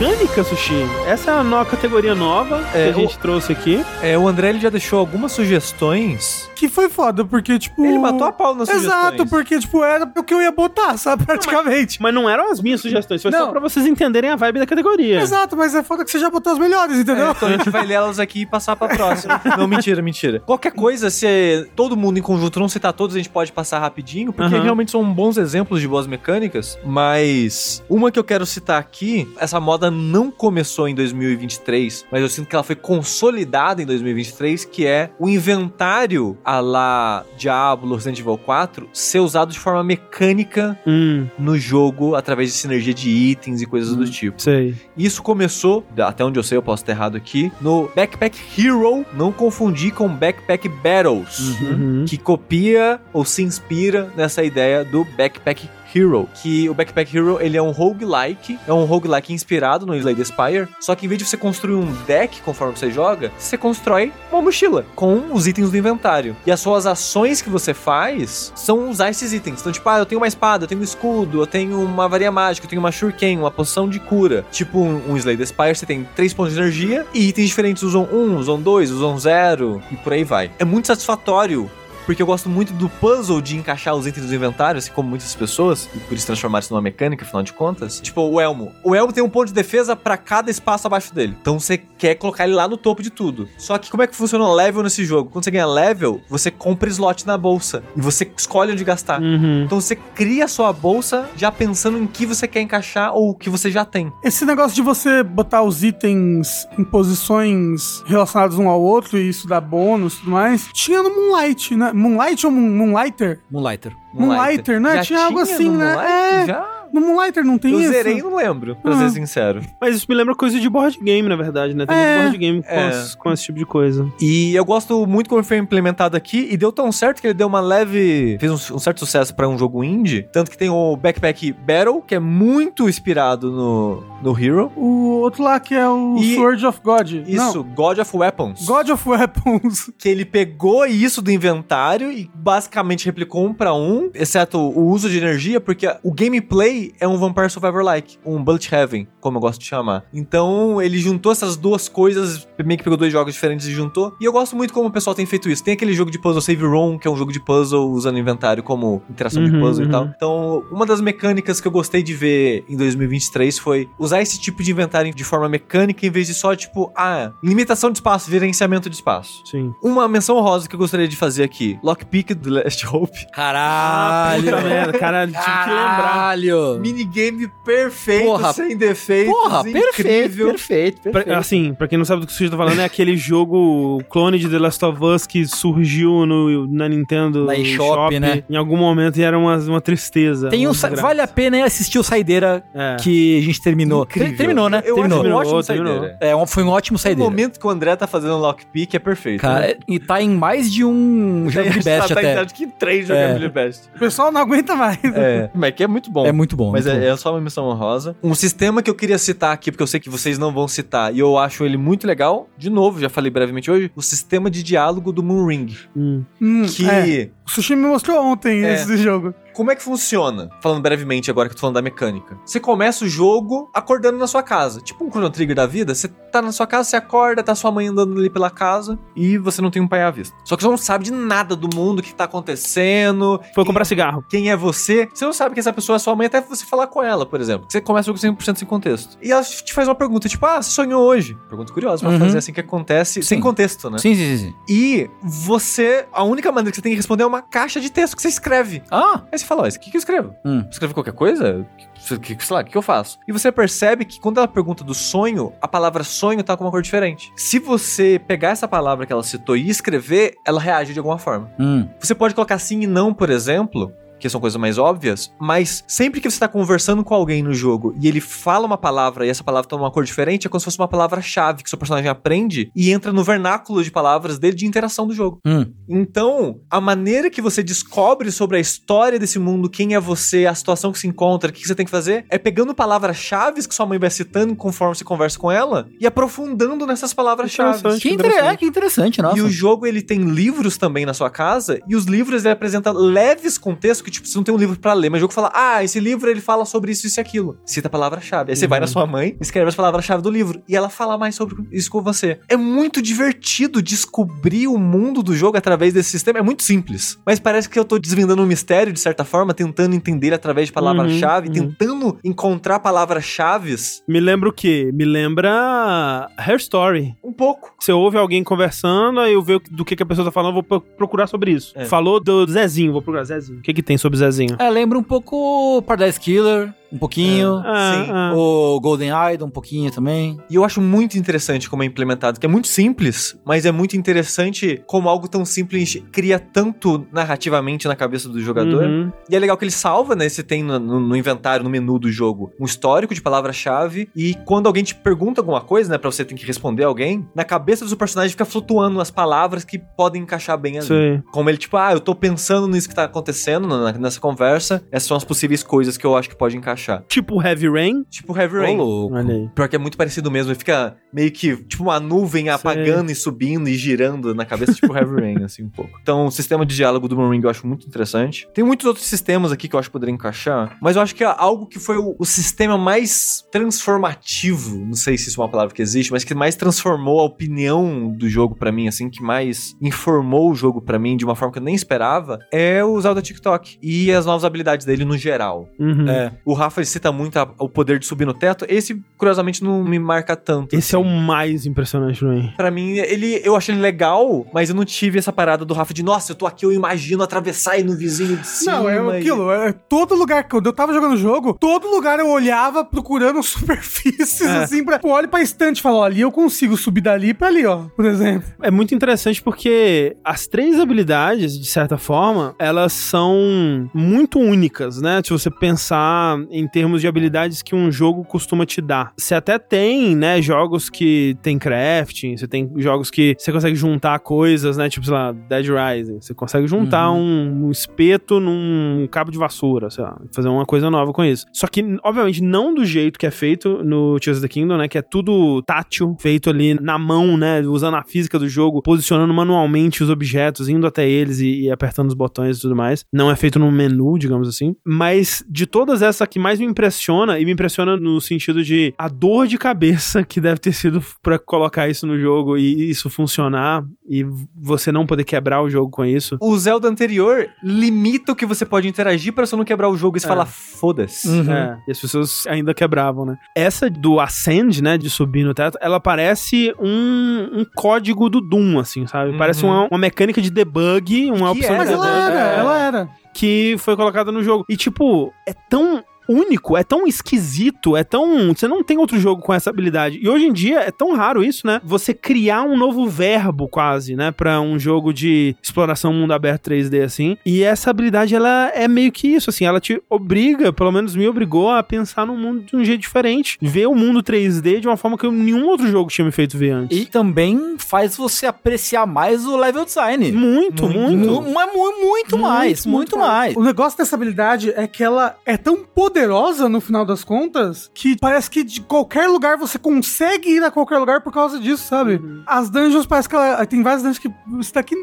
Melhor 0.00 0.19
mecânica, 0.20 0.44
Sushi. 0.44 0.86
Essa 1.06 1.30
é 1.30 1.34
a 1.34 1.44
nova 1.44 1.70
categoria 1.70 2.14
nova 2.14 2.62
é, 2.74 2.84
que 2.84 2.90
a 2.90 2.92
gente 2.92 3.16
o, 3.16 3.18
trouxe 3.18 3.52
aqui. 3.52 3.84
É, 4.02 4.18
o 4.18 4.28
André 4.28 4.50
ele 4.50 4.60
já 4.60 4.68
deixou 4.68 4.98
algumas 4.98 5.32
sugestões. 5.32 6.50
Que 6.54 6.68
foi 6.68 6.90
foda, 6.90 7.24
porque, 7.24 7.58
tipo. 7.58 7.82
Ele 7.84 7.98
matou 7.98 8.26
a 8.26 8.32
pau 8.32 8.54
nas 8.54 8.68
Exato, 8.68 9.04
sugestões. 9.12 9.30
porque, 9.30 9.58
tipo, 9.58 9.82
era 9.82 10.04
o 10.04 10.22
que 10.22 10.34
eu 10.34 10.42
ia 10.42 10.52
botar, 10.52 10.98
sabe? 10.98 11.24
Praticamente. 11.24 11.98
Não, 11.98 12.04
mas, 12.04 12.14
mas, 12.14 12.14
não 12.14 12.28
eram 12.28 12.52
as 12.52 12.60
minhas 12.60 12.82
sugestões, 12.82 13.22
foi 13.22 13.30
não. 13.30 13.46
só 13.46 13.50
pra 13.50 13.60
vocês 13.60 13.86
entenderem 13.86 14.28
a 14.28 14.36
vibe 14.36 14.58
da 14.58 14.66
categoria. 14.66 15.20
Exato, 15.20 15.56
mas 15.56 15.74
é 15.74 15.82
foda 15.82 16.04
que 16.04 16.10
você 16.10 16.18
já 16.18 16.28
botou 16.28 16.52
as 16.52 16.58
melhores, 16.58 16.98
entendeu? 16.98 17.28
É, 17.28 17.30
então 17.30 17.48
a 17.48 17.52
gente 17.52 17.70
vai 17.70 17.86
ler 17.86 17.94
elas 17.94 18.18
aqui 18.20 18.42
e 18.42 18.46
passar 18.46 18.76
pra 18.76 18.88
próxima. 18.88 19.40
não, 19.56 19.66
mentira, 19.66 20.02
mentira. 20.02 20.40
Qualquer 20.40 20.72
coisa, 20.72 21.08
se 21.08 21.66
todo 21.74 21.96
mundo 21.96 22.18
em 22.18 22.22
conjunto 22.22 22.60
não 22.60 22.68
citar 22.68 22.92
todos, 22.92 23.16
a 23.16 23.18
gente 23.18 23.30
pode 23.30 23.52
passar 23.52 23.78
rapidinho, 23.78 24.30
porque 24.30 24.54
uhum. 24.54 24.62
realmente 24.62 24.90
são 24.90 25.02
bons 25.14 25.38
exemplos 25.38 25.80
de 25.80 25.88
boas 25.88 26.06
mecânicas. 26.06 26.78
Mas 26.84 27.82
uma 27.88 28.10
que 28.10 28.18
eu 28.18 28.24
quero 28.24 28.44
citar 28.44 28.78
aqui 28.78 29.26
essa 29.38 29.58
moda 29.58 29.90
não 29.90 30.09
começou 30.30 30.88
em 30.88 30.94
2023, 30.94 32.06
mas 32.10 32.22
eu 32.22 32.28
sinto 32.28 32.48
que 32.48 32.54
ela 32.56 32.62
foi 32.62 32.76
consolidada 32.76 33.82
em 33.82 33.86
2023, 33.86 34.64
que 34.64 34.86
é 34.86 35.10
o 35.18 35.28
inventário 35.28 36.36
a 36.44 36.60
lá 36.60 37.24
Diablo 37.36 37.94
Resident 37.94 38.18
Evil 38.18 38.38
4 38.38 38.88
ser 38.92 39.20
usado 39.20 39.52
de 39.52 39.58
forma 39.58 39.84
mecânica 39.84 40.78
hum. 40.86 41.26
no 41.38 41.58
jogo 41.58 42.14
através 42.14 42.50
de 42.50 42.56
sinergia 42.56 42.94
de 42.94 43.08
itens 43.08 43.62
e 43.62 43.66
coisas 43.66 43.92
hum, 43.92 43.98
do 43.98 44.10
tipo. 44.10 44.40
Sei. 44.40 44.74
Isso 44.96 45.22
começou, 45.22 45.84
até 45.98 46.24
onde 46.24 46.38
eu 46.38 46.42
sei, 46.42 46.58
eu 46.58 46.62
posso 46.62 46.82
estar 46.82 46.92
errado 46.92 47.16
aqui, 47.16 47.52
no 47.60 47.90
Backpack 47.94 48.38
Hero, 48.58 49.04
não 49.12 49.30
confundir 49.30 49.92
com 49.92 50.08
Backpack 50.08 50.68
Battles, 50.68 51.60
uhum. 51.60 52.04
que 52.06 52.16
copia 52.16 53.00
ou 53.12 53.24
se 53.24 53.42
inspira 53.42 54.10
nessa 54.16 54.42
ideia 54.42 54.84
do 54.84 55.04
Backpack 55.04 55.68
Hero, 55.98 56.28
que 56.34 56.68
o 56.68 56.74
Backpack 56.74 57.16
Hero 57.16 57.38
ele 57.40 57.56
é 57.56 57.62
um 57.62 57.70
roguelike, 57.70 58.58
é 58.66 58.72
um 58.72 58.84
roguelike 58.84 59.32
inspirado 59.32 59.86
no 59.86 59.94
Slay 59.96 60.14
the 60.14 60.24
Spire, 60.24 60.68
só 60.80 60.94
que 60.94 61.06
em 61.06 61.08
vez 61.08 61.18
de 61.18 61.24
você 61.24 61.36
construir 61.36 61.74
um 61.74 61.92
deck 62.06 62.40
conforme 62.42 62.76
você 62.76 62.90
joga, 62.90 63.32
você 63.38 63.56
constrói 63.56 64.12
uma 64.30 64.42
mochila 64.42 64.84
com 64.94 65.32
os 65.32 65.46
itens 65.46 65.70
do 65.70 65.76
inventário. 65.76 66.36
E 66.46 66.50
as 66.50 66.60
suas 66.60 66.86
ações 66.86 67.42
que 67.42 67.50
você 67.50 67.74
faz 67.74 68.52
são 68.54 68.90
usar 68.90 69.10
esses 69.10 69.32
itens. 69.32 69.60
Então, 69.60 69.72
tipo, 69.72 69.88
ah, 69.88 69.98
eu 69.98 70.06
tenho 70.06 70.20
uma 70.20 70.28
espada, 70.28 70.64
eu 70.64 70.68
tenho 70.68 70.80
um 70.80 70.84
escudo, 70.84 71.42
eu 71.42 71.46
tenho 71.46 71.80
uma 71.82 72.08
varia 72.08 72.30
mágica, 72.30 72.66
eu 72.66 72.70
tenho 72.70 72.80
uma 72.80 72.92
shuriken, 72.92 73.38
uma 73.38 73.50
poção 73.50 73.88
de 73.88 73.98
cura. 74.00 74.44
Tipo 74.50 74.80
um, 74.80 75.12
um 75.12 75.16
Slay 75.16 75.36
the 75.36 75.46
Spire, 75.46 75.74
você 75.74 75.86
tem 75.86 76.06
três 76.14 76.32
pontos 76.32 76.54
de 76.54 76.60
energia 76.60 77.06
e 77.12 77.28
itens 77.28 77.48
diferentes 77.48 77.82
usam 77.82 78.08
um, 78.12 78.36
usam 78.36 78.60
dois, 78.60 78.90
usam 78.90 79.18
zero 79.18 79.82
e 79.90 79.96
por 79.96 80.12
aí 80.12 80.24
vai. 80.24 80.50
É 80.58 80.64
muito 80.64 80.86
satisfatório 80.86 81.70
porque 82.06 82.22
eu 82.22 82.26
gosto 82.26 82.48
muito 82.48 82.72
do 82.72 82.88
puzzle 82.88 83.40
de 83.40 83.56
encaixar 83.56 83.94
os 83.94 84.06
itens 84.06 84.26
do 84.26 84.34
inventário, 84.34 84.78
assim 84.78 84.90
como 84.92 85.08
muitas 85.08 85.34
pessoas, 85.34 85.88
e 85.94 85.98
por 85.98 86.14
isso 86.14 86.26
transformar 86.26 86.60
isso 86.60 86.72
numa 86.72 86.82
mecânica, 86.82 87.24
afinal 87.24 87.42
de 87.42 87.52
contas. 87.52 88.00
Tipo, 88.00 88.22
o 88.22 88.40
elmo. 88.40 88.72
O 88.82 88.94
elmo 88.94 89.12
tem 89.12 89.22
um 89.22 89.28
ponto 89.28 89.48
de 89.48 89.54
defesa 89.54 89.94
para 89.94 90.16
cada 90.16 90.50
espaço 90.50 90.86
abaixo 90.86 91.14
dele. 91.14 91.36
Então 91.40 91.58
você 91.58 91.78
quer 91.78 92.14
colocar 92.14 92.44
ele 92.44 92.54
lá 92.54 92.66
no 92.66 92.76
topo 92.76 93.02
de 93.02 93.10
tudo. 93.10 93.48
Só 93.58 93.78
que 93.78 93.90
como 93.90 94.02
é 94.02 94.06
que 94.06 94.16
funciona 94.16 94.44
o 94.44 94.54
level 94.54 94.82
nesse 94.82 95.04
jogo? 95.04 95.30
Quando 95.30 95.44
você 95.44 95.50
ganha 95.50 95.66
level, 95.66 96.20
você 96.28 96.50
compra 96.50 96.88
slot 96.88 97.26
na 97.26 97.36
bolsa 97.36 97.82
e 97.96 98.00
você 98.00 98.30
escolhe 98.36 98.72
onde 98.72 98.84
gastar. 98.84 99.20
Uhum. 99.20 99.64
Então 99.64 99.80
você 99.80 99.96
cria 99.96 100.44
a 100.44 100.48
sua 100.48 100.72
bolsa 100.72 101.28
já 101.36 101.52
pensando 101.52 101.98
em 101.98 102.06
que 102.06 102.26
você 102.26 102.48
quer 102.48 102.60
encaixar 102.60 103.14
ou 103.14 103.30
o 103.30 103.34
que 103.34 103.50
você 103.50 103.70
já 103.70 103.84
tem. 103.84 104.12
Esse 104.24 104.44
negócio 104.44 104.74
de 104.74 104.82
você 104.82 105.22
botar 105.22 105.62
os 105.62 105.82
itens 105.82 106.66
em 106.78 106.84
posições 106.84 108.02
relacionadas 108.06 108.58
um 108.58 108.68
ao 108.68 108.80
outro 108.80 109.18
e 109.18 109.28
isso 109.28 109.46
dá 109.46 109.60
bônus 109.60 110.14
e 110.14 110.18
tudo 110.18 110.30
mais, 110.30 110.68
tinha 110.72 111.02
no 111.02 111.10
Moonlight, 111.10 111.76
né? 111.76 111.89
Moonlight 111.92 112.46
ou 112.46 112.52
Moonlighter? 112.52 113.40
Moonlighter. 113.50 113.92
Moonlighter, 114.12 114.80
né? 114.80 114.96
Já 114.96 115.02
tinha 115.04 115.24
algo 115.24 115.38
assim, 115.38 115.70
né? 115.70 116.42
É. 116.42 116.46
Já? 116.46 116.79
No 116.92 117.00
Moonlighter 117.00 117.44
não 117.44 117.58
tem 117.58 117.72
eu 117.72 117.80
isso? 117.80 117.88
Eu 117.88 117.92
zerei 117.92 118.18
e 118.18 118.22
não 118.22 118.34
lembro, 118.34 118.76
pra 118.76 118.92
ah. 118.92 118.98
ser 118.98 119.10
sincero. 119.10 119.60
Mas 119.80 119.96
isso 119.96 120.06
me 120.08 120.14
lembra 120.14 120.34
coisa 120.34 120.58
de 120.58 120.68
board 120.68 120.98
game, 121.02 121.28
na 121.28 121.36
verdade, 121.36 121.74
né? 121.74 121.86
Tem 121.86 121.96
é. 121.96 122.22
board 122.22 122.38
game 122.38 122.62
com, 122.62 122.68
é. 122.68 123.04
com, 123.18 123.32
esse 123.32 123.44
tipo 123.44 123.58
de 123.58 123.66
coisa. 123.66 124.10
E 124.20 124.54
eu 124.54 124.64
gosto 124.64 125.06
muito 125.06 125.28
como 125.28 125.42
foi 125.42 125.58
implementado 125.58 126.16
aqui, 126.16 126.48
e 126.50 126.56
deu 126.56 126.72
tão 126.72 126.90
certo 126.92 127.20
que 127.20 127.26
ele 127.26 127.34
deu 127.34 127.46
uma 127.46 127.60
leve... 127.60 128.36
fez 128.38 128.50
um, 128.50 128.76
um 128.76 128.78
certo 128.78 129.00
sucesso 129.00 129.34
pra 129.34 129.48
um 129.48 129.58
jogo 129.58 129.82
indie, 129.84 130.26
tanto 130.32 130.50
que 130.50 130.58
tem 130.58 130.68
o 130.68 130.96
Backpack 130.96 131.52
Battle, 131.52 132.02
que 132.02 132.14
é 132.14 132.20
muito 132.20 132.88
inspirado 132.88 133.50
no, 133.50 134.02
no 134.22 134.38
Hero. 134.38 134.72
O 134.76 135.20
outro 135.20 135.42
lá 135.42 135.60
que 135.60 135.74
é 135.74 135.88
o 135.88 136.16
e 136.18 136.34
Sword 136.34 136.66
of 136.66 136.80
God. 136.82 137.10
Isso, 137.26 137.58
não. 137.58 137.62
God 137.62 137.98
of 137.98 138.16
Weapons. 138.16 138.66
God 138.66 138.88
of 138.90 139.08
Weapons. 139.08 139.90
Que 140.00 140.08
ele 140.08 140.24
pegou 140.24 140.86
isso 140.86 141.20
do 141.20 141.30
inventário 141.30 142.10
e 142.10 142.30
basicamente 142.34 143.04
replicou 143.04 143.44
um 143.44 143.52
pra 143.52 143.74
um, 143.74 144.10
exceto 144.14 144.58
o 144.58 144.86
uso 144.86 145.10
de 145.10 145.18
energia, 145.18 145.60
porque 145.60 145.86
o 146.02 146.12
gameplay 146.12 146.79
é 147.00 147.06
um 147.06 147.16
Vampire 147.16 147.50
Survivor-like, 147.50 148.18
um 148.24 148.42
Bullet 148.42 148.74
Heaven, 148.74 149.08
como 149.20 149.38
eu 149.38 149.40
gosto 149.40 149.60
de 149.60 149.66
chamar. 149.66 150.04
Então, 150.12 150.80
ele 150.80 150.98
juntou 150.98 151.32
essas 151.32 151.56
duas 151.56 151.88
coisas, 151.88 152.46
meio 152.64 152.78
que 152.78 152.84
pegou 152.84 152.96
dois 152.96 153.12
jogos 153.12 153.34
diferentes 153.34 153.66
e 153.66 153.72
juntou. 153.72 154.14
E 154.20 154.24
eu 154.24 154.32
gosto 154.32 154.56
muito 154.56 154.72
como 154.72 154.88
o 154.88 154.90
pessoal 154.90 155.14
tem 155.14 155.26
feito 155.26 155.48
isso. 155.48 155.62
Tem 155.62 155.74
aquele 155.74 155.92
jogo 155.92 156.10
de 156.10 156.18
puzzle 156.18 156.40
Save 156.40 156.64
Room, 156.64 156.98
que 156.98 157.06
é 157.06 157.10
um 157.10 157.16
jogo 157.16 157.32
de 157.32 157.40
puzzle 157.40 157.90
usando 157.90 158.18
inventário 158.18 158.62
como 158.62 159.02
interação 159.10 159.42
uhum, 159.42 159.50
de 159.50 159.58
puzzle 159.58 159.84
uhum. 159.84 159.88
e 159.88 159.92
tal. 159.92 160.04
Então, 160.16 160.64
uma 160.70 160.86
das 160.86 161.00
mecânicas 161.00 161.60
que 161.60 161.68
eu 161.68 161.72
gostei 161.72 162.02
de 162.02 162.14
ver 162.14 162.64
em 162.68 162.76
2023 162.76 163.58
foi 163.58 163.88
usar 163.98 164.20
esse 164.20 164.40
tipo 164.40 164.62
de 164.62 164.70
inventário 164.70 165.12
de 165.14 165.24
forma 165.24 165.48
mecânica 165.48 166.06
em 166.06 166.10
vez 166.10 166.26
de 166.26 166.34
só, 166.34 166.54
tipo, 166.54 166.92
ah, 166.96 167.32
limitação 167.42 167.90
de 167.90 167.98
espaço, 167.98 168.30
gerenciamento 168.30 168.88
de 168.88 168.96
espaço. 168.96 169.42
Sim. 169.44 169.72
Uma 169.82 170.08
menção 170.08 170.40
rosa 170.40 170.68
que 170.68 170.74
eu 170.74 170.78
gostaria 170.78 171.08
de 171.08 171.16
fazer 171.16 171.42
aqui: 171.42 171.78
Lockpick 171.82 172.34
do 172.34 172.50
Last 172.50 172.86
Hope. 172.86 173.26
Caralho! 173.32 174.56
Ah, 174.56 174.60
merda, 174.60 174.98
caralho, 174.98 175.32
tinha 175.32 175.42
que 175.42 175.70
lembrar. 175.70 175.96
Caralho! 175.96 176.69
Minigame 176.78 177.48
perfeito, 177.64 178.24
porra, 178.24 178.52
sem 178.52 178.76
defeitos, 178.76 179.32
porra, 179.32 179.62
incrível. 179.68 180.48
Perfeito, 180.50 181.00
perfeito, 181.02 181.26
Pra, 181.26 181.38
assim, 181.38 181.74
pra 181.74 181.88
quem 181.88 181.98
não 181.98 182.04
sabe 182.04 182.20
do 182.20 182.26
que 182.26 182.32
o 182.32 182.36
Sushi 182.36 182.50
tá 182.50 182.56
falando, 182.56 182.80
é 182.80 182.84
aquele 182.84 183.16
jogo 183.18 184.02
clone 184.08 184.38
de 184.38 184.48
The 184.48 184.58
Last 184.58 184.84
of 184.84 185.02
Us 185.02 185.26
que 185.26 185.46
surgiu 185.46 186.26
no, 186.26 186.66
na 186.66 186.88
Nintendo 186.88 187.46
na 187.46 187.56
eShop, 187.56 188.18
né? 188.18 188.42
Em 188.48 188.56
algum 188.56 188.76
momento 188.76 189.18
e 189.18 189.22
era 189.22 189.38
uma, 189.38 189.56
uma 189.56 189.80
tristeza. 189.80 190.48
Tem 190.48 190.66
um, 190.66 190.72
vale 190.72 191.20
a 191.20 191.26
pena 191.26 191.64
assistir 191.64 191.98
o 191.98 192.02
Saideira 192.02 192.62
é. 192.74 192.96
que 193.00 193.38
a 193.38 193.42
gente 193.42 193.60
terminou. 193.60 194.02
Incrível. 194.02 194.36
Terminou, 194.36 194.68
né? 194.68 194.82
Eu 194.84 194.94
terminou. 194.94 195.20
Acho 195.20 195.28
um 195.28 195.34
ótimo 195.34 195.62
Saideira. 195.62 196.16
É, 196.20 196.36
um, 196.36 196.46
foi 196.46 196.62
um 196.62 196.68
ótimo 196.68 196.98
Saideira. 196.98 197.26
O 197.26 197.30
momento 197.30 197.58
que 197.58 197.66
o 197.66 197.70
André 197.70 197.96
tá 197.96 198.06
fazendo 198.06 198.36
lockpick 198.38 198.94
é 198.94 198.98
perfeito. 198.98 199.40
Cara, 199.40 199.68
né? 199.68 199.74
e 199.86 199.98
tá 199.98 200.20
em 200.20 200.30
mais 200.30 200.70
de 200.70 200.84
um 200.84 201.48
Jogability 201.50 201.84
Best 201.84 202.08
tá, 202.08 202.20
até. 202.20 202.34
Tá 202.34 202.42
em 202.42 202.46
que 202.46 202.66
três 202.66 203.06
Jogability 203.06 203.44
é. 203.44 203.48
Best. 203.48 203.88
O 203.94 203.98
pessoal 203.98 204.32
não 204.32 204.40
aguenta 204.40 204.74
mais. 204.74 204.98
É, 205.04 205.50
mas 205.54 205.74
que 205.74 205.82
é 205.82 205.86
muito 205.86 206.10
bom. 206.10 206.26
É 206.26 206.32
muito 206.32 206.56
bom. 206.56 206.59
Mas 206.72 206.84
muito 206.84 206.96
é, 206.96 207.00
bom. 207.00 207.14
é 207.14 207.16
só 207.16 207.32
uma 207.32 207.40
missão 207.40 207.66
honrosa. 207.66 208.16
Um 208.22 208.34
sistema 208.34 208.82
que 208.82 208.90
eu 208.90 208.94
queria 208.94 209.18
citar 209.18 209.52
aqui, 209.52 209.70
porque 209.70 209.82
eu 209.82 209.86
sei 209.86 210.00
que 210.00 210.10
vocês 210.10 210.38
não 210.38 210.52
vão 210.52 210.68
citar, 210.68 211.14
e 211.14 211.18
eu 211.18 211.38
acho 211.38 211.64
ele 211.64 211.76
muito 211.76 212.06
legal. 212.06 212.48
De 212.58 212.68
novo, 212.68 213.00
já 213.00 213.08
falei 213.08 213.30
brevemente 213.30 213.70
hoje, 213.70 213.90
o 213.94 214.02
sistema 214.02 214.50
de 214.50 214.62
diálogo 214.62 215.12
do 215.12 215.22
Moonring. 215.22 215.74
Hum. 215.96 216.24
Hum, 216.40 216.66
que... 216.66 216.88
É. 216.88 217.30
O 217.50 217.52
Sushi 217.52 217.74
me 217.74 217.84
mostrou 217.84 218.24
ontem 218.24 218.64
é. 218.64 218.74
esse 218.74 218.96
jogo. 218.96 219.34
Como 219.52 219.72
é 219.72 219.76
que 219.76 219.82
funciona? 219.82 220.48
Falando 220.60 220.80
brevemente 220.80 221.30
agora 221.30 221.48
que 221.48 221.52
eu 221.52 221.56
tô 221.56 221.62
falando 221.62 221.74
da 221.74 221.82
mecânica. 221.82 222.38
Você 222.46 222.60
começa 222.60 223.04
o 223.04 223.08
jogo 223.08 223.68
acordando 223.74 224.16
na 224.18 224.28
sua 224.28 224.42
casa. 224.42 224.80
Tipo 224.80 225.04
um 225.04 225.10
Chrono 225.10 225.28
Trigger 225.28 225.56
da 225.56 225.66
vida. 225.66 225.92
Você 225.92 226.06
tá 226.06 226.40
na 226.40 226.52
sua 226.52 226.66
casa, 226.66 226.88
você 226.88 226.96
acorda, 226.96 227.42
tá 227.42 227.54
sua 227.56 227.72
mãe 227.72 227.88
andando 227.88 228.16
ali 228.16 228.30
pela 228.30 228.50
casa 228.50 228.96
e 229.16 229.36
você 229.36 229.60
não 229.60 229.70
tem 229.70 229.82
um 229.82 229.88
pai 229.88 230.02
à 230.02 230.10
vista. 230.10 230.36
Só 230.44 230.56
que 230.56 230.62
você 230.62 230.68
não 230.68 230.76
sabe 230.76 231.04
de 231.04 231.12
nada 231.12 231.56
do 231.56 231.68
mundo, 231.74 231.98
o 231.98 232.02
que 232.02 232.14
tá 232.14 232.24
acontecendo. 232.24 233.40
Foi 233.52 233.64
comprar 233.64 233.84
cigarro. 233.84 234.24
Quem 234.30 234.50
é 234.50 234.56
você? 234.56 235.08
Você 235.12 235.24
não 235.24 235.32
sabe 235.32 235.54
que 235.54 235.60
essa 235.60 235.72
pessoa 235.72 235.96
é 235.96 235.98
sua 235.98 236.14
mãe 236.14 236.28
até 236.28 236.40
você 236.40 236.64
falar 236.64 236.86
com 236.86 237.02
ela, 237.02 237.26
por 237.26 237.40
exemplo. 237.40 237.66
Você 237.68 237.80
começa 237.80 238.10
o 238.10 238.16
jogo 238.16 238.36
100% 238.36 238.56
sem 238.56 238.68
contexto. 238.68 239.18
E 239.20 239.32
ela 239.32 239.42
te 239.42 239.74
faz 239.74 239.88
uma 239.88 239.96
pergunta, 239.96 240.28
tipo, 240.28 240.46
ah, 240.46 240.62
você 240.62 240.70
sonhou 240.70 241.02
hoje? 241.02 241.36
Pergunta 241.48 241.72
curiosa 241.72 242.02
pra 242.02 242.10
uhum. 242.10 242.20
fazer 242.20 242.38
assim 242.38 242.52
que 242.52 242.60
acontece, 242.60 243.14
sim. 243.14 243.22
sem 243.22 243.40
contexto, 243.40 243.90
né? 243.90 243.98
Sim, 243.98 244.14
sim, 244.14 244.38
sim. 244.38 244.54
E 244.68 245.10
você, 245.22 246.06
a 246.12 246.22
única 246.22 246.52
maneira 246.52 246.70
que 246.70 246.76
você 246.76 246.82
tem 246.82 246.92
que 246.92 246.96
responder 246.96 247.24
é 247.24 247.26
uma 247.26 247.39
caixa 247.42 247.80
de 247.80 247.90
texto 247.90 248.16
que 248.16 248.22
você 248.22 248.28
escreve. 248.28 248.82
Ah! 248.90 249.22
Aí 249.30 249.38
você 249.38 249.44
fala, 249.44 249.62
ó, 249.62 249.68
o 249.68 249.70
que, 249.70 249.90
que 249.90 249.96
eu 249.96 249.98
escrevo? 249.98 250.34
Hum. 250.44 250.64
Escrevo 250.70 250.94
qualquer 250.94 251.12
coisa? 251.12 251.66
Que, 251.94 252.44
sei 252.44 252.54
lá, 252.54 252.62
o 252.62 252.64
que, 252.64 252.70
que 252.70 252.78
eu 252.78 252.82
faço? 252.82 253.18
E 253.26 253.32
você 253.32 253.52
percebe 253.52 254.04
que 254.04 254.20
quando 254.20 254.38
ela 254.38 254.48
pergunta 254.48 254.82
do 254.82 254.94
sonho, 254.94 255.52
a 255.60 255.68
palavra 255.68 256.02
sonho 256.02 256.42
tá 256.42 256.56
com 256.56 256.64
uma 256.64 256.70
cor 256.70 256.82
diferente. 256.82 257.32
Se 257.36 257.58
você 257.58 258.20
pegar 258.26 258.50
essa 258.50 258.66
palavra 258.66 259.06
que 259.06 259.12
ela 259.12 259.22
citou 259.22 259.56
e 259.56 259.68
escrever, 259.68 260.34
ela 260.46 260.60
reage 260.60 260.92
de 260.92 260.98
alguma 260.98 261.18
forma. 261.18 261.50
Hum. 261.58 261.88
Você 261.98 262.14
pode 262.14 262.34
colocar 262.34 262.58
sim 262.58 262.82
e 262.82 262.86
não, 262.86 263.12
por 263.12 263.30
exemplo, 263.30 263.92
que 264.20 264.28
são 264.28 264.40
coisas 264.40 264.60
mais 264.60 264.78
óbvias, 264.78 265.32
mas 265.40 265.84
sempre 265.88 266.20
que 266.20 266.30
você 266.30 266.38
tá 266.38 266.48
conversando 266.48 267.02
com 267.02 267.14
alguém 267.14 267.42
no 267.42 267.54
jogo 267.54 267.94
e 268.00 268.06
ele 268.06 268.20
fala 268.20 268.66
uma 268.66 268.78
palavra 268.78 269.26
e 269.26 269.28
essa 269.28 269.42
palavra 269.42 269.68
toma 269.68 269.84
uma 269.84 269.90
cor 269.90 270.04
diferente, 270.04 270.46
é 270.46 270.50
como 270.50 270.60
se 270.60 270.64
fosse 270.64 270.78
uma 270.78 270.88
palavra-chave 270.88 271.62
que 271.62 271.70
seu 271.70 271.78
personagem 271.78 272.10
aprende 272.10 272.70
e 272.74 272.90
entra 272.90 273.12
no 273.12 273.24
vernáculo 273.24 273.82
de 273.82 273.90
palavras 273.90 274.38
dele 274.38 274.56
de 274.56 274.66
interação 274.66 275.06
do 275.06 275.14
jogo. 275.14 275.40
Hum. 275.46 275.66
Então, 275.88 276.60
a 276.70 276.80
maneira 276.80 277.30
que 277.30 277.42
você 277.42 277.62
descobre 277.62 278.30
sobre 278.30 278.56
a 278.56 278.60
história 278.60 279.18
desse 279.18 279.38
mundo, 279.38 279.68
quem 279.68 279.94
é 279.94 280.00
você, 280.00 280.46
a 280.46 280.54
situação 280.54 280.92
que 280.92 280.98
se 280.98 281.06
encontra, 281.06 281.50
o 281.50 281.52
que 281.52 281.66
você 281.66 281.74
tem 281.74 281.84
que 281.84 281.90
fazer, 281.90 282.24
é 282.28 282.38
pegando 282.38 282.74
palavras-chave 282.74 283.50
que 283.66 283.74
sua 283.74 283.86
mãe 283.86 283.98
vai 283.98 284.10
citando 284.10 284.54
conforme 284.54 284.94
você 284.94 285.04
conversa 285.04 285.38
com 285.38 285.50
ela 285.50 285.88
e 286.00 286.06
aprofundando 286.06 286.86
nessas 286.86 287.12
palavras-chave. 287.12 287.98
Que, 288.00 288.10
interessante. 288.10 288.44
É, 288.44 288.56
que 288.56 288.64
interessante, 288.64 289.22
nossa. 289.22 289.38
E 289.38 289.42
o 289.42 289.48
jogo, 289.48 289.86
ele 289.86 290.02
tem 290.02 290.20
livros 290.24 290.76
também 290.76 291.04
na 291.04 291.14
sua 291.14 291.30
casa 291.30 291.80
e 291.88 291.96
os 291.96 292.04
livros 292.04 292.44
ele 292.44 292.52
apresenta 292.52 292.92
leves 292.92 293.58
contextos 293.58 294.09
que, 294.10 294.14
tipo, 294.14 294.26
você 294.26 294.36
não 294.36 294.44
tem 294.44 294.54
um 294.54 294.58
livro 294.58 294.78
para 294.78 294.92
ler, 294.92 295.08
mas 295.08 295.18
o 295.18 295.22
jogo 295.22 295.32
fala, 295.32 295.50
ah, 295.54 295.82
esse 295.82 296.00
livro 296.00 296.28
ele 296.30 296.40
fala 296.40 296.64
sobre 296.64 296.92
isso, 296.92 297.06
isso 297.06 297.18
e 297.18 297.22
aquilo. 297.22 297.58
Cita 297.64 297.88
a 297.88 297.90
palavra-chave. 297.90 298.50
Aí 298.50 298.56
você 298.56 298.66
vai 298.66 298.80
na 298.80 298.86
uhum. 298.86 298.92
sua 298.92 299.06
mãe, 299.06 299.36
escreve 299.40 299.68
as 299.68 299.74
palavras-chave 299.74 300.22
do 300.22 300.30
livro 300.30 300.62
e 300.68 300.76
ela 300.76 300.88
fala 300.88 301.16
mais 301.16 301.34
sobre 301.34 301.56
isso 301.70 301.90
com 301.90 302.02
você. 302.02 302.40
É 302.48 302.56
muito 302.56 303.00
divertido 303.00 303.82
descobrir 303.82 304.66
o 304.66 304.78
mundo 304.78 305.22
do 305.22 305.34
jogo 305.34 305.56
através 305.56 305.94
desse 305.94 306.10
sistema. 306.10 306.38
É 306.38 306.42
muito 306.42 306.62
simples. 306.62 307.18
Mas 307.24 307.38
parece 307.38 307.68
que 307.68 307.78
eu 307.78 307.84
tô 307.84 307.98
desvendando 307.98 308.42
um 308.42 308.46
mistério, 308.46 308.92
de 308.92 309.00
certa 309.00 309.24
forma, 309.24 309.54
tentando 309.54 309.94
entender 309.94 310.34
através 310.34 310.68
de 310.68 310.72
palavra-chave, 310.72 311.48
uhum, 311.48 311.54
uhum. 311.54 311.70
tentando 311.70 312.18
encontrar 312.24 312.80
palavras-chave. 312.80 313.70
Me 314.08 314.18
lembra 314.18 314.48
o 314.48 314.52
quê? 314.52 314.90
Me 314.92 315.04
lembra 315.04 316.28
Hair 316.36 316.56
Story. 316.56 317.14
Um 317.22 317.32
pouco. 317.32 317.72
Você 317.78 317.92
ouve 317.92 318.16
alguém 318.16 318.42
conversando, 318.42 319.20
aí 319.20 319.34
eu 319.34 319.42
vejo 319.42 319.60
do 319.70 319.84
que, 319.84 319.94
que 319.94 320.02
a 320.02 320.06
pessoa 320.06 320.24
tá 320.24 320.32
falando, 320.32 320.54
vou 320.54 320.80
procurar 320.80 321.26
sobre 321.26 321.52
isso. 321.52 321.72
É. 321.76 321.84
Falou 321.84 322.18
do 322.18 322.46
Zezinho, 322.46 322.92
vou 322.92 323.02
procurar 323.02 323.24
Zezinho. 323.24 323.58
O 323.58 323.62
que, 323.62 323.74
que 323.74 323.82
tem 323.82 323.96
sobre 324.00 324.18
Zezinho? 324.18 324.56
É, 324.58 324.68
lembra 324.68 324.98
um 324.98 325.02
pouco 325.02 325.82
Paradise 325.82 326.18
Killer 326.18 326.72
um 326.92 326.98
pouquinho. 326.98 327.60
É, 327.60 328.04
sim. 328.04 328.10
É. 328.10 328.34
O 328.34 328.80
Golden 328.80 329.10
Idol, 329.32 329.48
um 329.48 329.50
pouquinho 329.50 329.90
também. 329.90 330.38
E 330.48 330.54
eu 330.54 330.64
acho 330.64 330.80
muito 330.80 331.16
interessante 331.16 331.68
como 331.68 331.82
é 331.82 331.86
implementado, 331.86 332.38
que 332.38 332.46
é 332.46 332.48
muito 332.48 332.68
simples, 332.68 333.38
mas 333.44 333.64
é 333.64 333.72
muito 333.72 333.96
interessante 333.96 334.82
como 334.86 335.08
algo 335.08 335.28
tão 335.28 335.44
simples 335.44 336.02
cria 336.12 336.38
tanto 336.38 337.06
narrativamente 337.12 337.86
na 337.86 337.96
cabeça 337.96 338.28
do 338.28 338.40
jogador. 338.40 338.84
Uhum. 338.84 339.12
E 339.28 339.36
é 339.36 339.38
legal 339.38 339.56
que 339.56 339.64
ele 339.64 339.70
salva, 339.70 340.14
né? 340.14 340.28
Você 340.28 340.42
tem 340.42 340.62
no, 340.62 340.78
no, 340.78 341.00
no 341.00 341.16
inventário, 341.16 341.64
no 341.64 341.70
menu 341.70 341.98
do 341.98 342.10
jogo, 342.10 342.52
um 342.60 342.64
histórico 342.64 343.14
de 343.14 343.22
palavra-chave. 343.22 344.08
E 344.14 344.34
quando 344.44 344.66
alguém 344.66 344.82
te 344.82 344.94
pergunta 344.94 345.40
alguma 345.40 345.60
coisa, 345.60 345.90
né? 345.90 345.98
Pra 345.98 346.10
você 346.10 346.24
ter 346.24 346.34
que 346.34 346.46
responder 346.46 346.84
alguém, 346.84 347.26
na 347.34 347.44
cabeça 347.44 347.84
do 347.84 347.88
seu 347.88 347.96
personagem 347.96 348.30
fica 348.30 348.44
flutuando 348.44 349.00
as 349.00 349.10
palavras 349.10 349.64
que 349.64 349.78
podem 349.78 350.22
encaixar 350.22 350.58
bem 350.58 350.78
ali. 350.78 350.86
Sim. 350.86 351.22
Como 351.32 351.48
ele, 351.48 351.58
tipo, 351.58 351.76
ah, 351.76 351.92
eu 351.92 352.00
tô 352.00 352.14
pensando 352.14 352.66
nisso 352.66 352.88
que 352.88 352.94
tá 352.94 353.04
acontecendo 353.04 353.68
nessa 353.98 354.20
conversa. 354.20 354.82
Essas 354.90 355.08
são 355.08 355.16
as 355.16 355.24
possíveis 355.24 355.62
coisas 355.62 355.96
que 355.96 356.04
eu 356.04 356.16
acho 356.16 356.28
que 356.28 356.36
pode 356.36 356.56
encaixar 356.56 356.79
achar. 356.80 357.04
Tipo 357.08 357.42
Heavy 357.42 357.68
Rain? 357.68 358.04
Tipo 358.10 358.36
Heavy 358.36 358.58
Rain. 358.58 358.78
Oh, 358.78 359.08
louco. 359.08 359.50
Pior 359.54 359.68
que 359.68 359.76
é 359.76 359.78
muito 359.78 359.96
parecido 359.96 360.30
mesmo. 360.30 360.50
Ele 360.50 360.58
fica 360.58 360.96
meio 361.12 361.30
que, 361.30 361.56
tipo, 361.64 361.84
uma 361.84 361.98
nuvem 362.00 362.48
apagando 362.48 363.06
Sei. 363.06 363.12
e 363.12 363.14
subindo 363.14 363.68
e 363.68 363.74
girando 363.74 364.34
na 364.34 364.44
cabeça, 364.44 364.74
tipo 364.74 364.96
Heavy 364.96 365.20
Rain, 365.20 365.42
assim, 365.44 365.64
um 365.64 365.68
pouco. 365.68 365.98
Então, 366.00 366.26
o 366.26 366.30
sistema 366.30 366.64
de 366.64 366.74
diálogo 366.74 367.08
do 367.08 367.16
Moon 367.16 367.30
Ring 367.30 367.40
eu 367.42 367.50
acho 367.50 367.66
muito 367.66 367.86
interessante. 367.86 368.48
Tem 368.54 368.64
muitos 368.64 368.86
outros 368.86 369.06
sistemas 369.06 369.52
aqui 369.52 369.68
que 369.68 369.74
eu 369.74 369.80
acho 369.80 369.88
que 369.88 369.92
poderia 369.92 370.14
encaixar, 370.14 370.76
mas 370.80 370.96
eu 370.96 371.02
acho 371.02 371.14
que 371.14 371.24
é 371.24 371.34
algo 371.36 371.66
que 371.66 371.78
foi 371.78 371.96
o, 371.96 372.14
o 372.18 372.24
sistema 372.24 372.78
mais 372.78 373.44
transformativo, 373.50 374.78
não 374.84 374.94
sei 374.94 375.18
se 375.18 375.28
isso 375.28 375.40
é 375.40 375.44
uma 375.44 375.50
palavra 375.50 375.74
que 375.74 375.82
existe, 375.82 376.12
mas 376.12 376.24
que 376.24 376.34
mais 376.34 376.54
transformou 376.54 377.20
a 377.20 377.24
opinião 377.24 378.10
do 378.10 378.28
jogo 378.28 378.54
para 378.54 378.70
mim, 378.70 378.88
assim, 378.88 379.10
que 379.10 379.22
mais 379.22 379.76
informou 379.80 380.50
o 380.50 380.54
jogo 380.54 380.80
para 380.80 380.98
mim 380.98 381.16
de 381.16 381.24
uma 381.24 381.34
forma 381.34 381.52
que 381.52 381.58
eu 381.58 381.62
nem 381.62 381.74
esperava, 381.74 382.38
é 382.52 382.84
o 382.84 383.00
Zelda 383.00 383.20
TikTok 383.20 383.78
e 383.82 384.12
as 384.12 384.26
novas 384.26 384.44
habilidades 384.44 384.86
dele 384.86 385.04
no 385.04 385.16
geral. 385.16 385.68
Uhum. 385.78 386.08
É, 386.08 386.32
o 386.44 386.54
Rafa 386.54 386.69
Rafa 386.70 386.84
cita 386.84 387.10
muito 387.10 387.36
a, 387.36 387.48
o 387.58 387.68
poder 387.68 387.98
de 387.98 388.06
subir 388.06 388.24
no 388.24 388.32
teto. 388.32 388.64
Esse, 388.68 389.02
curiosamente, 389.18 389.62
não 389.62 389.82
me 389.82 389.98
marca 389.98 390.36
tanto. 390.36 390.74
Esse 390.74 390.94
assim. 390.94 391.04
é 391.04 391.06
o 391.06 391.20
mais 391.20 391.66
impressionante 391.66 392.20
pra 392.20 392.28
mim. 392.28 392.52
Pra 392.56 392.70
mim, 392.70 392.92
ele, 392.98 393.40
eu 393.44 393.56
achei 393.56 393.74
ele 393.74 393.82
legal, 393.82 394.46
mas 394.54 394.70
eu 394.70 394.76
não 394.76 394.84
tive 394.84 395.18
essa 395.18 395.32
parada 395.32 395.64
do 395.64 395.74
Rafa 395.74 395.92
de, 395.92 396.02
nossa, 396.02 396.32
eu 396.32 396.36
tô 396.36 396.46
aqui, 396.46 396.64
eu 396.64 396.72
imagino 396.72 397.22
atravessar 397.22 397.78
e 397.78 397.82
no 397.82 397.96
vizinho 397.96 398.36
de 398.36 398.46
cima. 398.46 398.72
Não, 398.72 398.88
é 398.88 399.18
aquilo. 399.18 399.50
É, 399.50 399.72
todo 399.72 400.14
lugar, 400.14 400.44
quando 400.48 400.66
eu 400.66 400.72
tava 400.72 400.92
jogando 400.92 401.14
o 401.14 401.16
jogo, 401.16 401.56
todo 401.58 401.88
lugar 401.88 402.20
eu 402.20 402.28
olhava 402.28 402.84
procurando 402.84 403.42
superfícies, 403.42 404.42
é. 404.42 404.64
assim, 404.64 404.84
pra. 404.84 404.98
Pô, 404.98 405.10
olha 405.10 405.26
pra 405.26 405.42
estante 405.42 405.78
e 405.78 405.82
fala, 405.82 405.98
ó, 405.98 406.04
ali 406.04 406.20
eu 406.20 406.30
consigo 406.30 406.76
subir 406.76 407.00
dali 407.00 407.34
pra 407.34 407.48
ali, 407.48 407.66
ó, 407.66 407.86
por 407.96 408.04
exemplo. 408.04 408.48
É 408.62 408.70
muito 408.70 408.94
interessante 408.94 409.42
porque 409.42 410.16
as 410.24 410.46
três 410.46 410.78
habilidades, 410.78 411.58
de 411.58 411.66
certa 411.66 411.98
forma, 411.98 412.54
elas 412.58 412.92
são 412.92 413.90
muito 413.92 414.38
únicas, 414.38 415.00
né? 415.00 415.20
Se 415.24 415.30
você 415.30 415.50
pensar 415.50 416.38
em 416.50 416.59
em 416.60 416.68
termos 416.68 417.00
de 417.00 417.08
habilidades 417.08 417.62
que 417.62 417.74
um 417.74 417.90
jogo 417.90 418.24
costuma 418.24 418.66
te 418.66 418.80
dar. 418.80 419.12
Você 419.16 419.34
até 419.34 419.58
tem, 419.58 420.14
né, 420.14 420.40
jogos 420.42 420.90
que 420.90 421.36
tem 421.42 421.58
crafting, 421.58 422.36
você 422.36 422.46
tem 422.46 422.70
jogos 422.76 423.10
que 423.10 423.34
você 423.38 423.52
consegue 423.52 423.76
juntar 423.76 424.18
coisas, 424.20 424.76
né, 424.76 424.88
tipo, 424.88 425.06
sei 425.06 425.14
lá, 425.14 425.32
Dead 425.32 425.66
Rising. 425.66 426.20
Você 426.20 426.34
consegue 426.34 426.66
juntar 426.66 427.10
uhum. 427.10 427.20
um, 427.20 427.66
um, 427.66 427.70
espeto 427.70 428.40
num 428.40 429.08
cabo 429.10 429.30
de 429.30 429.38
vassoura, 429.38 429.90
sei 429.90 430.04
lá, 430.04 430.20
fazer 430.34 430.48
uma 430.48 430.66
coisa 430.66 430.90
nova 430.90 431.12
com 431.12 431.24
isso. 431.24 431.46
Só 431.52 431.66
que, 431.66 431.84
obviamente, 432.02 432.42
não 432.42 432.74
do 432.74 432.84
jeito 432.84 433.18
que 433.18 433.26
é 433.26 433.30
feito 433.30 433.82
no 433.84 434.18
Tears 434.18 434.38
of 434.38 434.46
the 434.46 434.52
Kingdom, 434.52 434.76
né, 434.76 434.88
que 434.88 434.98
é 434.98 435.02
tudo 435.02 435.62
tátil, 435.62 436.16
feito 436.20 436.50
ali 436.50 436.74
na 436.74 436.98
mão, 436.98 437.36
né, 437.36 437.60
usando 437.60 437.96
a 437.96 438.02
física 438.02 438.38
do 438.38 438.48
jogo, 438.48 438.82
posicionando 438.82 439.32
manualmente 439.32 440.02
os 440.02 440.10
objetos, 440.10 440.68
indo 440.68 440.86
até 440.86 441.08
eles 441.08 441.40
e, 441.40 441.62
e 441.62 441.70
apertando 441.70 442.08
os 442.08 442.14
botões 442.14 442.58
e 442.58 442.60
tudo 442.60 442.76
mais. 442.76 443.04
Não 443.12 443.30
é 443.30 443.36
feito 443.36 443.58
no 443.58 443.70
menu, 443.70 444.18
digamos 444.18 444.48
assim. 444.48 444.74
Mas 444.84 445.44
de 445.48 445.66
todas 445.66 446.02
essas 446.02 446.26
que 446.26 446.38
mais 446.38 446.49
mais 446.50 446.58
me 446.58 446.66
impressiona, 446.66 447.38
e 447.38 447.44
me 447.44 447.52
impressiona 447.52 447.96
no 447.96 448.20
sentido 448.20 448.64
de 448.64 448.92
a 448.98 449.08
dor 449.08 449.46
de 449.46 449.56
cabeça 449.56 450.24
que 450.24 450.40
deve 450.40 450.58
ter 450.58 450.72
sido 450.72 451.00
para 451.22 451.38
colocar 451.38 451.88
isso 451.88 452.06
no 452.06 452.18
jogo 452.18 452.58
e 452.58 452.90
isso 452.90 453.08
funcionar 453.08 453.84
e 454.08 454.26
você 454.56 454.90
não 454.90 455.06
poder 455.06 455.22
quebrar 455.22 455.62
o 455.62 455.70
jogo 455.70 455.90
com 455.90 456.04
isso. 456.04 456.36
O 456.40 456.56
Zelda 456.58 456.88
anterior 456.88 457.48
limita 457.62 458.32
o 458.32 458.36
que 458.36 458.44
você 458.44 458.66
pode 458.66 458.88
interagir 458.88 459.32
para 459.32 459.46
você 459.46 459.54
não 459.54 459.64
quebrar 459.64 459.88
o 459.88 459.96
jogo 459.96 460.16
e 460.16 460.18
é. 460.18 460.26
fala 460.26 460.44
foda-se. 460.44 461.28
Uhum. 461.28 461.52
É, 461.52 461.78
e 461.86 461.92
as 461.92 462.00
pessoas 462.00 462.44
ainda 462.48 462.74
quebravam, 462.74 463.24
né? 463.24 463.36
Essa 463.54 463.88
do 463.88 464.18
Ascend, 464.18 464.82
né, 464.82 464.98
de 464.98 465.08
subir 465.08 465.44
no 465.44 465.54
teto, 465.54 465.78
ela 465.80 466.00
parece 466.00 466.74
um, 466.80 467.60
um 467.60 467.66
código 467.76 468.28
do 468.28 468.40
Doom, 468.40 468.80
assim, 468.80 469.06
sabe? 469.06 469.30
Uhum. 469.30 469.38
Parece 469.38 469.64
uma, 469.64 469.86
uma 469.88 469.98
mecânica 469.98 470.42
de 470.42 470.50
debug, 470.50 471.30
uma 471.30 471.52
que 471.52 471.60
opção 471.60 471.76
é, 471.76 471.78
de 471.78 471.90
debug. 471.90 472.06
Ela 472.06 472.28
era, 472.28 472.40
ela 472.40 472.78
era 472.78 473.20
que 473.32 473.76
foi 473.78 473.96
colocada 473.96 474.32
no 474.32 474.42
jogo. 474.42 474.64
E, 474.68 474.76
tipo, 474.76 475.32
é 475.46 475.52
tão 475.52 476.02
único, 476.30 476.76
é 476.76 476.84
tão 476.84 477.06
esquisito, 477.06 477.96
é 477.96 478.04
tão. 478.04 478.48
Você 478.54 478.68
não 478.68 478.82
tem 478.82 478.98
outro 478.98 479.18
jogo 479.18 479.42
com 479.42 479.52
essa 479.52 479.70
habilidade. 479.70 480.18
E 480.22 480.28
hoje 480.28 480.46
em 480.46 480.52
dia 480.52 480.80
é 480.80 480.90
tão 480.90 481.14
raro 481.14 481.42
isso, 481.42 481.66
né? 481.66 481.80
Você 481.84 482.14
criar 482.14 482.62
um 482.62 482.76
novo 482.76 483.08
verbo, 483.08 483.68
quase, 483.68 484.14
né? 484.14 484.30
Pra 484.30 484.60
um 484.60 484.78
jogo 484.78 485.12
de 485.12 485.56
exploração 485.62 486.12
mundo 486.12 486.32
aberto 486.32 486.70
3D, 486.70 487.02
assim. 487.02 487.36
E 487.44 487.62
essa 487.62 487.90
habilidade, 487.90 488.34
ela 488.34 488.70
é 488.74 488.86
meio 488.86 489.10
que 489.12 489.28
isso, 489.28 489.50
assim. 489.50 489.64
Ela 489.64 489.80
te 489.80 490.00
obriga, 490.08 490.72
pelo 490.72 490.92
menos 490.92 491.16
me 491.16 491.26
obrigou 491.28 491.70
a 491.70 491.82
pensar 491.82 492.26
no 492.26 492.36
mundo 492.36 492.62
de 492.62 492.76
um 492.76 492.84
jeito 492.84 493.00
diferente. 493.00 493.58
Ver 493.60 493.86
o 493.86 493.94
mundo 493.94 494.22
3D 494.22 494.80
de 494.80 494.86
uma 494.86 494.96
forma 494.96 495.18
que 495.18 495.28
nenhum 495.28 495.66
outro 495.66 495.86
jogo 495.88 496.10
tinha 496.10 496.24
me 496.24 496.32
feito 496.32 496.56
ver 496.56 496.70
antes. 496.70 496.96
E 496.96 497.06
também 497.06 497.76
faz 497.78 498.16
você 498.16 498.46
apreciar 498.46 499.06
mais 499.06 499.46
o 499.46 499.56
level 499.56 499.84
design. 499.84 500.30
Muito, 500.32 500.88
muito. 500.88 501.10
Muito, 501.10 501.42
muito, 501.42 502.00
muito 502.00 502.38
mais, 502.38 502.86
muito, 502.86 503.16
muito 503.16 503.18
mais. 503.18 503.56
O 503.56 503.62
negócio 503.62 503.98
dessa 503.98 504.14
habilidade 504.16 504.72
é 504.76 504.86
que 504.86 505.02
ela 505.02 505.36
é 505.44 505.56
tão 505.56 505.76
poderosa 505.76 506.19
poderosa 506.20 506.68
no 506.68 506.80
final 506.80 507.04
das 507.04 507.24
contas 507.24 507.90
que 507.94 508.16
parece 508.18 508.50
que 508.50 508.62
de 508.62 508.80
qualquer 508.82 509.26
lugar 509.28 509.56
você 509.56 509.78
consegue 509.78 510.50
ir 510.50 510.62
a 510.62 510.70
qualquer 510.70 510.98
lugar 510.98 511.22
por 511.22 511.32
causa 511.32 511.58
disso, 511.58 511.84
sabe? 511.84 512.16
Uhum. 512.16 512.42
As 512.46 512.68
dungeons 512.68 513.06
parece 513.06 513.28
que 513.28 513.34
ela, 513.34 513.64
tem 513.66 513.82
várias 513.82 514.02
dungeons 514.02 514.18
que 514.18 514.32
isso 514.58 514.74
daqui 514.74 514.94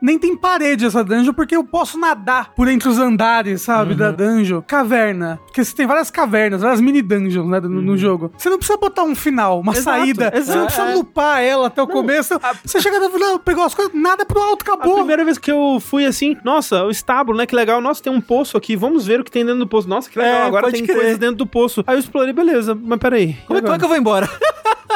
nem 0.00 0.18
tem 0.18 0.36
parede 0.36 0.84
essa 0.84 1.02
dungeon, 1.02 1.32
porque 1.32 1.56
eu 1.56 1.64
posso 1.64 1.98
nadar 1.98 2.52
por 2.54 2.68
entre 2.68 2.88
os 2.88 2.98
andares, 2.98 3.62
sabe, 3.62 3.92
uhum. 3.92 3.98
da 3.98 4.10
dungeon. 4.10 4.62
Caverna. 4.62 5.40
Porque 5.46 5.64
você 5.64 5.74
tem 5.74 5.86
várias 5.86 6.10
cavernas, 6.10 6.62
várias 6.62 6.80
mini 6.80 7.02
dungeons, 7.02 7.48
né, 7.48 7.60
no, 7.60 7.68
uhum. 7.68 7.82
no 7.82 7.96
jogo. 7.96 8.32
Você 8.36 8.48
não 8.48 8.58
precisa 8.58 8.78
botar 8.78 9.02
um 9.04 9.14
final, 9.14 9.60
uma 9.60 9.72
exato, 9.72 9.98
saída. 9.98 10.32
Exato. 10.34 10.44
Você 10.44 10.56
não 10.56 10.66
precisa 10.66 10.94
lupar 10.94 11.42
ela 11.42 11.66
até 11.68 11.82
o 11.82 11.86
não, 11.86 11.94
começo. 11.94 12.34
A... 12.34 12.54
Você 12.64 12.80
chega 12.80 12.98
no 13.00 13.10
final, 13.10 13.38
pegou 13.38 13.64
as 13.64 13.74
coisas, 13.74 13.92
nada 13.94 14.24
pro 14.24 14.40
alto, 14.40 14.62
acabou. 14.62 14.94
A 14.94 14.98
primeira 14.98 15.24
vez 15.24 15.38
que 15.38 15.50
eu 15.50 15.78
fui 15.80 16.04
assim, 16.04 16.36
nossa, 16.44 16.84
o 16.84 16.90
estábulo, 16.90 17.38
né, 17.38 17.46
que 17.46 17.54
legal. 17.54 17.80
Nossa, 17.80 18.02
tem 18.02 18.12
um 18.12 18.20
poço 18.20 18.56
aqui, 18.56 18.76
vamos 18.76 19.06
ver 19.06 19.20
o 19.20 19.24
que 19.24 19.30
tem 19.30 19.44
dentro 19.44 19.60
do 19.60 19.66
poço. 19.66 19.88
Nossa, 19.88 20.10
que 20.10 20.18
legal, 20.18 20.34
é, 20.34 20.46
agora 20.46 20.70
tem 20.70 20.84
crer. 20.84 20.96
coisas 20.96 21.18
dentro 21.18 21.36
do 21.36 21.46
poço. 21.46 21.82
Aí 21.86 21.96
eu 21.96 22.00
explorei, 22.00 22.32
beleza, 22.32 22.78
mas 22.80 22.98
peraí. 22.98 23.36
Como, 23.46 23.58
é, 23.58 23.62
como 23.62 23.74
é 23.74 23.78
que 23.78 23.84
eu 23.84 23.88
vou 23.88 23.96
embora? 23.96 24.28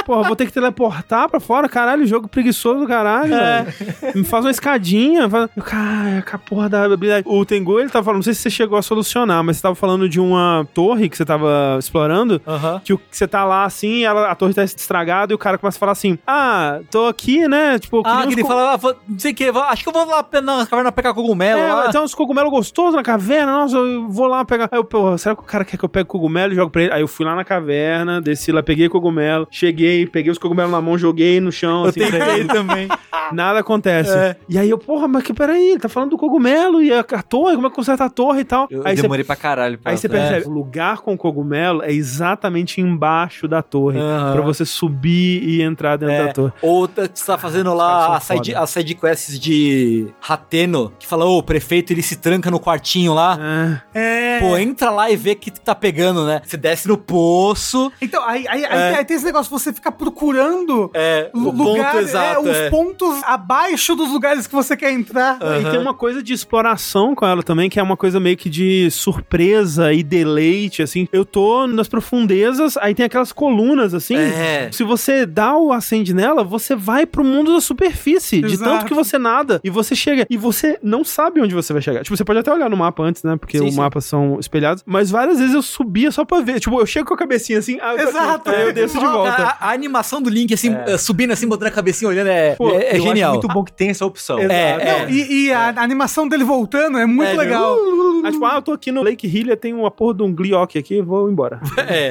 Porra, 0.04 0.22
vou 0.24 0.36
ter 0.36 0.46
que 0.46 0.52
teleportar 0.52 1.28
pra 1.28 1.40
fora, 1.40 1.68
caralho, 1.68 2.06
jogo 2.06 2.28
preguiçoso 2.28 2.80
do 2.80 2.86
caralho, 2.86 3.34
é. 3.34 3.66
Me 4.14 4.24
faz 4.24 4.44
uma 4.44 4.50
escadinha. 4.50 4.99
Faz... 5.28 5.50
Caraca, 5.64 6.36
a 6.36 6.38
porra 6.38 6.68
da 6.68 6.84
habilidade. 6.84 7.26
O 7.28 7.44
Tengu, 7.44 7.80
ele 7.80 7.88
tava 7.88 8.04
falando, 8.04 8.18
não 8.18 8.22
sei 8.22 8.34
se 8.34 8.42
você 8.42 8.50
chegou 8.50 8.78
a 8.78 8.82
solucionar, 8.82 9.42
mas 9.42 9.56
você 9.56 9.62
tava 9.62 9.74
falando 9.74 10.08
de 10.08 10.20
uma 10.20 10.66
torre 10.74 11.08
que 11.08 11.16
você 11.16 11.24
tava 11.24 11.76
explorando, 11.78 12.40
uh 12.46 12.52
-huh. 12.52 12.80
que 12.82 12.98
você 13.10 13.26
tá 13.26 13.44
lá 13.44 13.64
assim, 13.64 14.04
ela, 14.04 14.30
a 14.30 14.34
torre 14.34 14.54
tá 14.54 14.64
estragada 14.64 15.32
e 15.32 15.34
o 15.34 15.38
cara 15.38 15.58
começa 15.58 15.78
a 15.78 15.80
falar 15.80 15.92
assim: 15.92 16.18
Ah, 16.26 16.80
tô 16.90 17.06
aqui, 17.06 17.46
né? 17.48 17.78
Tipo, 17.78 18.02
ah, 18.04 18.26
que 18.26 18.34
ele 18.34 18.44
fala, 18.44 18.74
ah, 18.74 18.94
não 19.08 19.18
sei 19.18 19.32
o 19.32 19.34
que, 19.34 19.48
acho 19.48 19.82
que 19.82 19.88
eu 19.88 19.92
vou 19.92 20.04
lá 20.06 20.24
na 20.42 20.66
caverna 20.66 20.92
pegar 20.92 21.14
cogumelo. 21.14 21.60
É, 21.60 21.72
lá. 21.72 21.88
tem 21.90 22.00
uns 22.00 22.14
cogumelos 22.14 22.50
gostosos 22.50 22.94
na 22.94 23.02
caverna, 23.02 23.52
nossa, 23.52 23.76
eu 23.76 24.08
vou 24.08 24.26
lá 24.26 24.44
pegar. 24.44 24.68
Aí 24.70 24.78
eu, 24.78 25.18
será 25.18 25.34
que 25.34 25.42
o 25.42 25.44
cara 25.44 25.64
quer 25.64 25.76
que 25.76 25.84
eu 25.84 25.88
pegue 25.88 26.06
cogumelo 26.06 26.52
e 26.52 26.56
jogo 26.56 26.70
pra 26.70 26.82
ele? 26.82 26.92
Aí 26.92 27.00
eu 27.00 27.08
fui 27.08 27.24
lá 27.24 27.34
na 27.34 27.44
caverna, 27.44 28.20
desci 28.20 28.52
lá, 28.52 28.62
peguei 28.62 28.88
cogumelo, 28.88 29.46
cheguei, 29.50 30.06
peguei 30.06 30.30
os 30.30 30.38
cogumelos 30.38 30.72
na 30.72 30.80
mão, 30.80 30.96
joguei 30.98 31.40
no 31.40 31.52
chão. 31.52 31.84
Eu 31.84 31.90
assim, 31.90 32.00
tentei 32.00 32.44
também. 32.44 32.88
Nada 33.32 33.60
acontece. 33.60 34.10
É. 34.10 34.36
E 34.48 34.58
aí 34.58 34.70
eu, 34.70 34.79
porra, 34.80 35.08
mas 35.08 35.22
que 35.22 35.32
peraí, 35.32 35.70
ele 35.70 35.80
tá 35.80 35.88
falando 35.88 36.10
do 36.10 36.18
cogumelo 36.18 36.82
e 36.82 36.92
a, 36.92 37.00
a 37.00 37.22
torre, 37.22 37.54
como 37.54 37.66
é 37.66 37.70
que 37.70 37.76
conserta 37.76 38.04
a 38.04 38.10
torre 38.10 38.40
e 38.40 38.44
tal. 38.44 38.66
Eu, 38.70 38.82
aí 38.84 38.96
demorei 38.96 39.24
cê, 39.24 39.26
pra 39.26 39.36
caralho. 39.36 39.78
Pra 39.78 39.92
aí 39.92 39.98
você 39.98 40.08
percebe, 40.08 40.46
o 40.46 40.50
lugar 40.50 40.98
com 40.98 41.16
cogumelo 41.16 41.82
é 41.82 41.92
exatamente 41.92 42.80
embaixo 42.80 43.46
da 43.46 43.62
torre, 43.62 43.98
uhum. 43.98 44.32
pra 44.32 44.40
você 44.42 44.64
subir 44.64 45.42
e 45.42 45.62
entrar 45.62 45.96
dentro 45.96 46.14
é. 46.14 46.26
da 46.26 46.32
torre. 46.32 46.52
Ou 46.62 46.88
tá, 46.88 47.02
você 47.12 47.26
tá 47.26 47.38
fazendo 47.38 47.72
lá 47.74 48.16
a 48.16 48.20
side, 48.20 48.54
a 48.54 48.66
side 48.66 48.94
quests 48.94 49.38
de 49.38 50.08
Rateno, 50.20 50.92
que 50.98 51.06
fala, 51.06 51.24
ô, 51.24 51.38
o 51.38 51.42
prefeito 51.42 51.92
ele 51.92 52.02
se 52.02 52.16
tranca 52.16 52.50
no 52.50 52.60
quartinho 52.60 53.14
lá. 53.14 53.82
É. 53.94 54.38
Pô, 54.40 54.56
entra 54.56 54.90
lá 54.90 55.10
e 55.10 55.16
vê 55.16 55.34
que 55.34 55.50
tá 55.50 55.74
pegando, 55.74 56.26
né? 56.26 56.40
Você 56.44 56.56
desce 56.56 56.88
no 56.88 56.96
poço. 56.96 57.92
Então, 58.00 58.22
aí, 58.24 58.46
aí, 58.48 58.64
é. 58.64 58.96
aí 58.96 59.04
tem 59.04 59.16
esse 59.16 59.24
negócio, 59.24 59.50
você 59.50 59.72
fica 59.72 59.92
procurando 59.92 60.90
é, 60.94 61.30
lugar, 61.34 61.92
ponto 61.92 61.98
exato, 61.98 62.48
é, 62.48 62.50
os 62.50 62.56
é. 62.56 62.70
pontos 62.70 63.22
abaixo 63.24 63.94
dos 63.94 64.10
lugares 64.10 64.46
que 64.46 64.54
você 64.54 64.69
quer 64.76 64.92
entrar. 64.92 65.38
Uhum. 65.42 65.60
E 65.60 65.70
tem 65.70 65.80
uma 65.80 65.94
coisa 65.94 66.22
de 66.22 66.32
exploração 66.32 67.14
com 67.14 67.26
ela 67.26 67.42
também, 67.42 67.68
que 67.68 67.78
é 67.78 67.82
uma 67.82 67.96
coisa 67.96 68.18
meio 68.20 68.36
que 68.36 68.48
de 68.48 68.90
surpresa 68.90 69.92
e 69.92 70.02
deleite, 70.02 70.82
assim. 70.82 71.08
Eu 71.12 71.24
tô 71.24 71.66
nas 71.66 71.88
profundezas, 71.88 72.76
aí 72.76 72.94
tem 72.94 73.06
aquelas 73.06 73.32
colunas, 73.32 73.94
assim. 73.94 74.16
É. 74.16 74.68
Se 74.72 74.82
você 74.82 75.26
dá 75.26 75.56
o 75.56 75.72
acende 75.72 76.14
nela, 76.14 76.42
você 76.44 76.74
vai 76.74 77.06
pro 77.06 77.24
mundo 77.24 77.52
da 77.52 77.60
superfície, 77.60 78.38
Exato. 78.38 78.52
de 78.52 78.58
tanto 78.58 78.84
que 78.86 78.94
você 78.94 79.18
nada. 79.18 79.60
E 79.62 79.70
você 79.70 79.94
chega, 79.94 80.26
e 80.28 80.36
você 80.36 80.78
não 80.82 81.04
sabe 81.04 81.40
onde 81.40 81.54
você 81.54 81.72
vai 81.72 81.82
chegar. 81.82 82.02
Tipo, 82.02 82.16
você 82.16 82.24
pode 82.24 82.38
até 82.38 82.52
olhar 82.52 82.68
no 82.70 82.76
mapa 82.76 83.02
antes, 83.02 83.22
né? 83.22 83.36
Porque 83.36 83.60
os 83.60 83.74
mapas 83.74 84.04
são 84.04 84.38
espelhados. 84.38 84.82
Mas 84.86 85.10
várias 85.10 85.38
vezes 85.38 85.54
eu 85.54 85.62
subia 85.62 86.10
só 86.10 86.24
pra 86.24 86.40
ver. 86.40 86.60
Tipo, 86.60 86.80
eu 86.80 86.86
chego 86.86 87.06
com 87.08 87.14
a 87.14 87.16
cabecinha 87.16 87.58
assim. 87.58 87.78
Ah, 87.80 87.94
Exato. 87.94 88.50
Aí 88.50 88.66
eu 88.66 88.72
desço 88.72 88.98
de 88.98 89.04
volta. 89.04 89.30
A, 89.30 89.68
a, 89.68 89.72
animação 89.72 90.20
do 90.20 90.28
Link, 90.28 90.52
assim, 90.52 90.74
é. 90.86 90.98
subindo 90.98 91.32
assim, 91.32 91.46
botando 91.46 91.68
a 91.68 91.70
cabecinha 91.70 92.08
olhando, 92.08 92.28
é, 92.28 92.54
Pô, 92.54 92.70
é, 92.70 92.96
é 92.96 93.00
genial. 93.00 93.32
muito 93.32 93.48
bom 93.48 93.64
que 93.64 93.72
tem 93.72 93.90
essa 93.90 94.04
opção. 94.04 94.38
É, 94.38 94.46
é. 94.60 95.02
Não, 95.02 95.10
e, 95.10 95.46
e 95.46 95.52
a, 95.52 95.70
a, 95.70 95.82
animação 95.82 96.28
dele 96.28 96.44
voltando 96.44 96.98
é 96.98 97.06
muito 97.06 97.30
é, 97.30 97.34
legal. 97.34 97.74
Uh, 97.76 98.22
ah, 98.24 98.30
tipo, 98.30 98.44
ah, 98.44 98.54
eu 98.56 98.62
tô 98.62 98.72
aqui 98.72 98.92
no 98.92 99.02
Lake 99.02 99.26
Hillier, 99.26 99.56
tem 99.56 99.72
uma 99.72 99.90
porra 99.90 100.14
de 100.14 100.22
um 100.22 100.32
Gliok 100.32 100.78
aqui, 100.78 101.00
vou 101.00 101.30
embora. 101.30 101.60
É. 101.90 102.10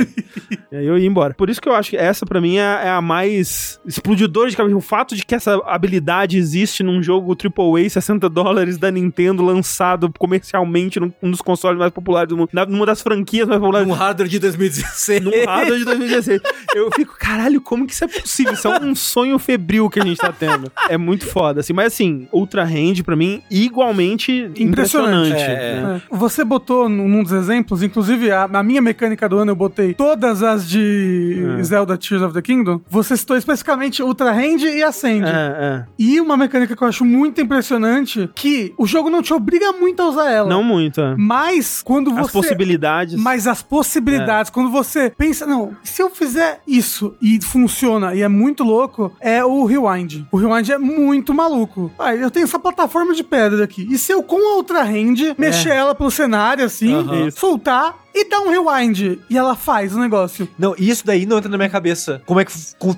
e 0.72 0.76
aí 0.76 0.86
eu 0.86 0.98
ia 0.98 1.08
embora. 1.08 1.34
Por 1.34 1.50
isso 1.50 1.61
que 1.61 1.69
eu 1.69 1.74
acho 1.74 1.92
que 1.92 1.98
essa, 1.98 2.26
pra 2.26 2.42
mim, 2.42 2.58
é, 2.58 2.61
é 2.61 2.90
a 2.90 3.02
mais 3.02 3.80
explodidora 3.86 4.50
de 4.50 4.58
cabeça. 4.58 4.76
O 4.76 4.82
fato 4.82 5.16
de 5.16 5.26
que 5.26 5.34
essa 5.34 5.56
habilidade 5.66 6.38
existe 6.38 6.84
num 6.84 7.02
jogo 7.02 7.34
AAA 7.34 7.90
60 7.90 8.28
dólares 8.30 8.78
da 8.78 8.92
Nintendo 8.92 9.44
lançado 9.44 10.11
comercialmente 10.18 11.00
num 11.00 11.14
um 11.22 11.32
dos 11.32 11.42
consoles 11.42 11.78
mais 11.78 11.92
populares 11.92 12.30
do 12.30 12.38
mundo, 12.38 12.50
numa 12.68 12.86
das 12.86 13.02
franquias 13.02 13.48
mais 13.48 13.60
populares. 13.60 13.88
Num 13.88 13.94
hardware 13.94 14.28
de 14.28 14.40
2016. 14.40 15.22
Num 15.22 15.45
hardware 15.45 15.80
de 15.80 15.86
2016. 15.86 16.42
eu 16.76 16.90
fico, 16.92 17.16
caralho, 17.18 17.61
como 17.61 17.86
que 17.86 17.94
isso 17.94 18.03
é 18.03 18.08
possível? 18.08 18.53
Isso 18.53 18.68
é 18.68 18.82
um 18.82 18.95
sonho 18.95 19.38
febril 19.40 19.90
que 19.90 20.00
a 20.00 20.03
gente 20.03 20.18
tá 20.18 20.32
tendo. 20.32 20.72
É 20.90 20.98
muito 20.98 21.26
foda, 21.26 21.60
assim. 21.60 21.74
Mas 21.74 21.94
assim, 21.94 22.28
Ultra 22.40 22.64
Hand, 22.64 23.03
pra 23.03 23.16
mim, 23.16 23.42
igualmente 23.50 24.51
impressionante. 24.58 25.30
impressionante 25.30 25.42
é, 25.42 25.82
né? 25.82 26.01
é. 26.11 26.16
Você 26.16 26.43
botou 26.43 26.90
num 26.90 27.24
dos 27.24 27.32
exemplos, 27.32 27.84
inclusive 27.84 28.32
a, 28.32 28.43
a, 28.43 28.64
minha 28.64 28.82
mecânica 28.82 29.27
do 29.27 29.38
ano 29.38 29.51
eu 29.51 29.56
botei 29.56 29.93
todas 29.93 30.42
as 30.43 30.68
de 30.68 31.43
é. 31.59 31.64
Zelda 31.64 31.98
Tears 31.98 32.24
of 32.24 32.34
the 32.34 32.42
Kingdom. 32.42 32.82
Você 32.90 33.16
citou 33.18 33.38
especificamente 33.38 34.01
Ultra 34.01 34.32
Hand 34.32 34.61
e 34.64 34.84
Ascend. 34.84 35.26
É, 35.26 35.30
é. 35.30 35.85
E 35.98 36.19
uma 36.22 36.38
mecânica 36.38 36.76
que 36.76 36.84
eu 36.84 36.88
acho 36.88 37.06
muito 37.06 37.42
impressionante, 37.42 38.30
que 38.35 38.74
o 38.77 38.85
jogo 38.85 39.09
não 39.09 39.22
te 39.22 39.34
obriga 39.34 39.72
muito 39.74 40.01
a 40.01 40.09
usar 40.09 40.32
ela. 40.32 40.50
Não 40.50 40.64
muito. 40.64 41.01
É. 41.01 41.16
Mas 41.18 41.82
quando 41.84 42.11
você... 42.11 42.22
As 42.22 42.32
possibilidades. 42.32 43.16
Mas 43.16 43.48
as 43.48 43.61
possibilidades. 43.61 44.51
Quando 44.51 44.69
você 44.69 45.09
pensa, 45.09 45.45
não, 45.45 45.76
se 45.84 46.01
eu 46.01 46.09
fizer 46.09 46.61
isso 46.68 47.16
e 47.22 47.42
funciona 47.42 48.16
e 48.16 48.22
é 48.22 48.27
muito 48.27 48.64
louco, 48.64 49.11
é 49.19 49.43
o 49.43 49.66
Rewind. 49.66 50.26
O 50.32 50.38
Rewind 50.38 50.69
é 50.69 50.77
muito 50.77 51.34
maluco. 51.34 51.92
Ah, 51.98 52.16
eu 52.30 52.32
tenho 52.32 52.43
essa 52.43 52.59
plataforma 52.59 53.14
de 53.14 53.24
pedra 53.24 53.64
aqui. 53.64 53.88
E 53.90 53.98
se 53.98 54.11
eu 54.14 54.22
com 54.22 54.38
a 54.38 54.56
outra 54.56 54.83
hand 54.83 55.35
mexer 55.38 55.69
ela 55.69 55.95
pelo 55.95 56.11
cenário 56.11 56.64
assim, 56.64 56.93
uhum. 56.93 57.32
soltar 57.32 57.98
e 58.14 58.30
dá 58.30 58.40
um 58.40 58.49
rewind. 58.49 59.19
E 59.30 59.38
ela 59.38 59.56
faz 59.56 59.95
o 59.95 59.99
negócio. 59.99 60.48
Não, 60.58 60.75
isso 60.77 61.06
daí 61.06 61.25
não 61.25 61.40
entra 61.40 61.49
na 61.49 61.58
minha 61.58 61.69
cabeça. 61.69 62.22
Como 62.25 62.40
é 62.40 62.45
que 62.45 62.51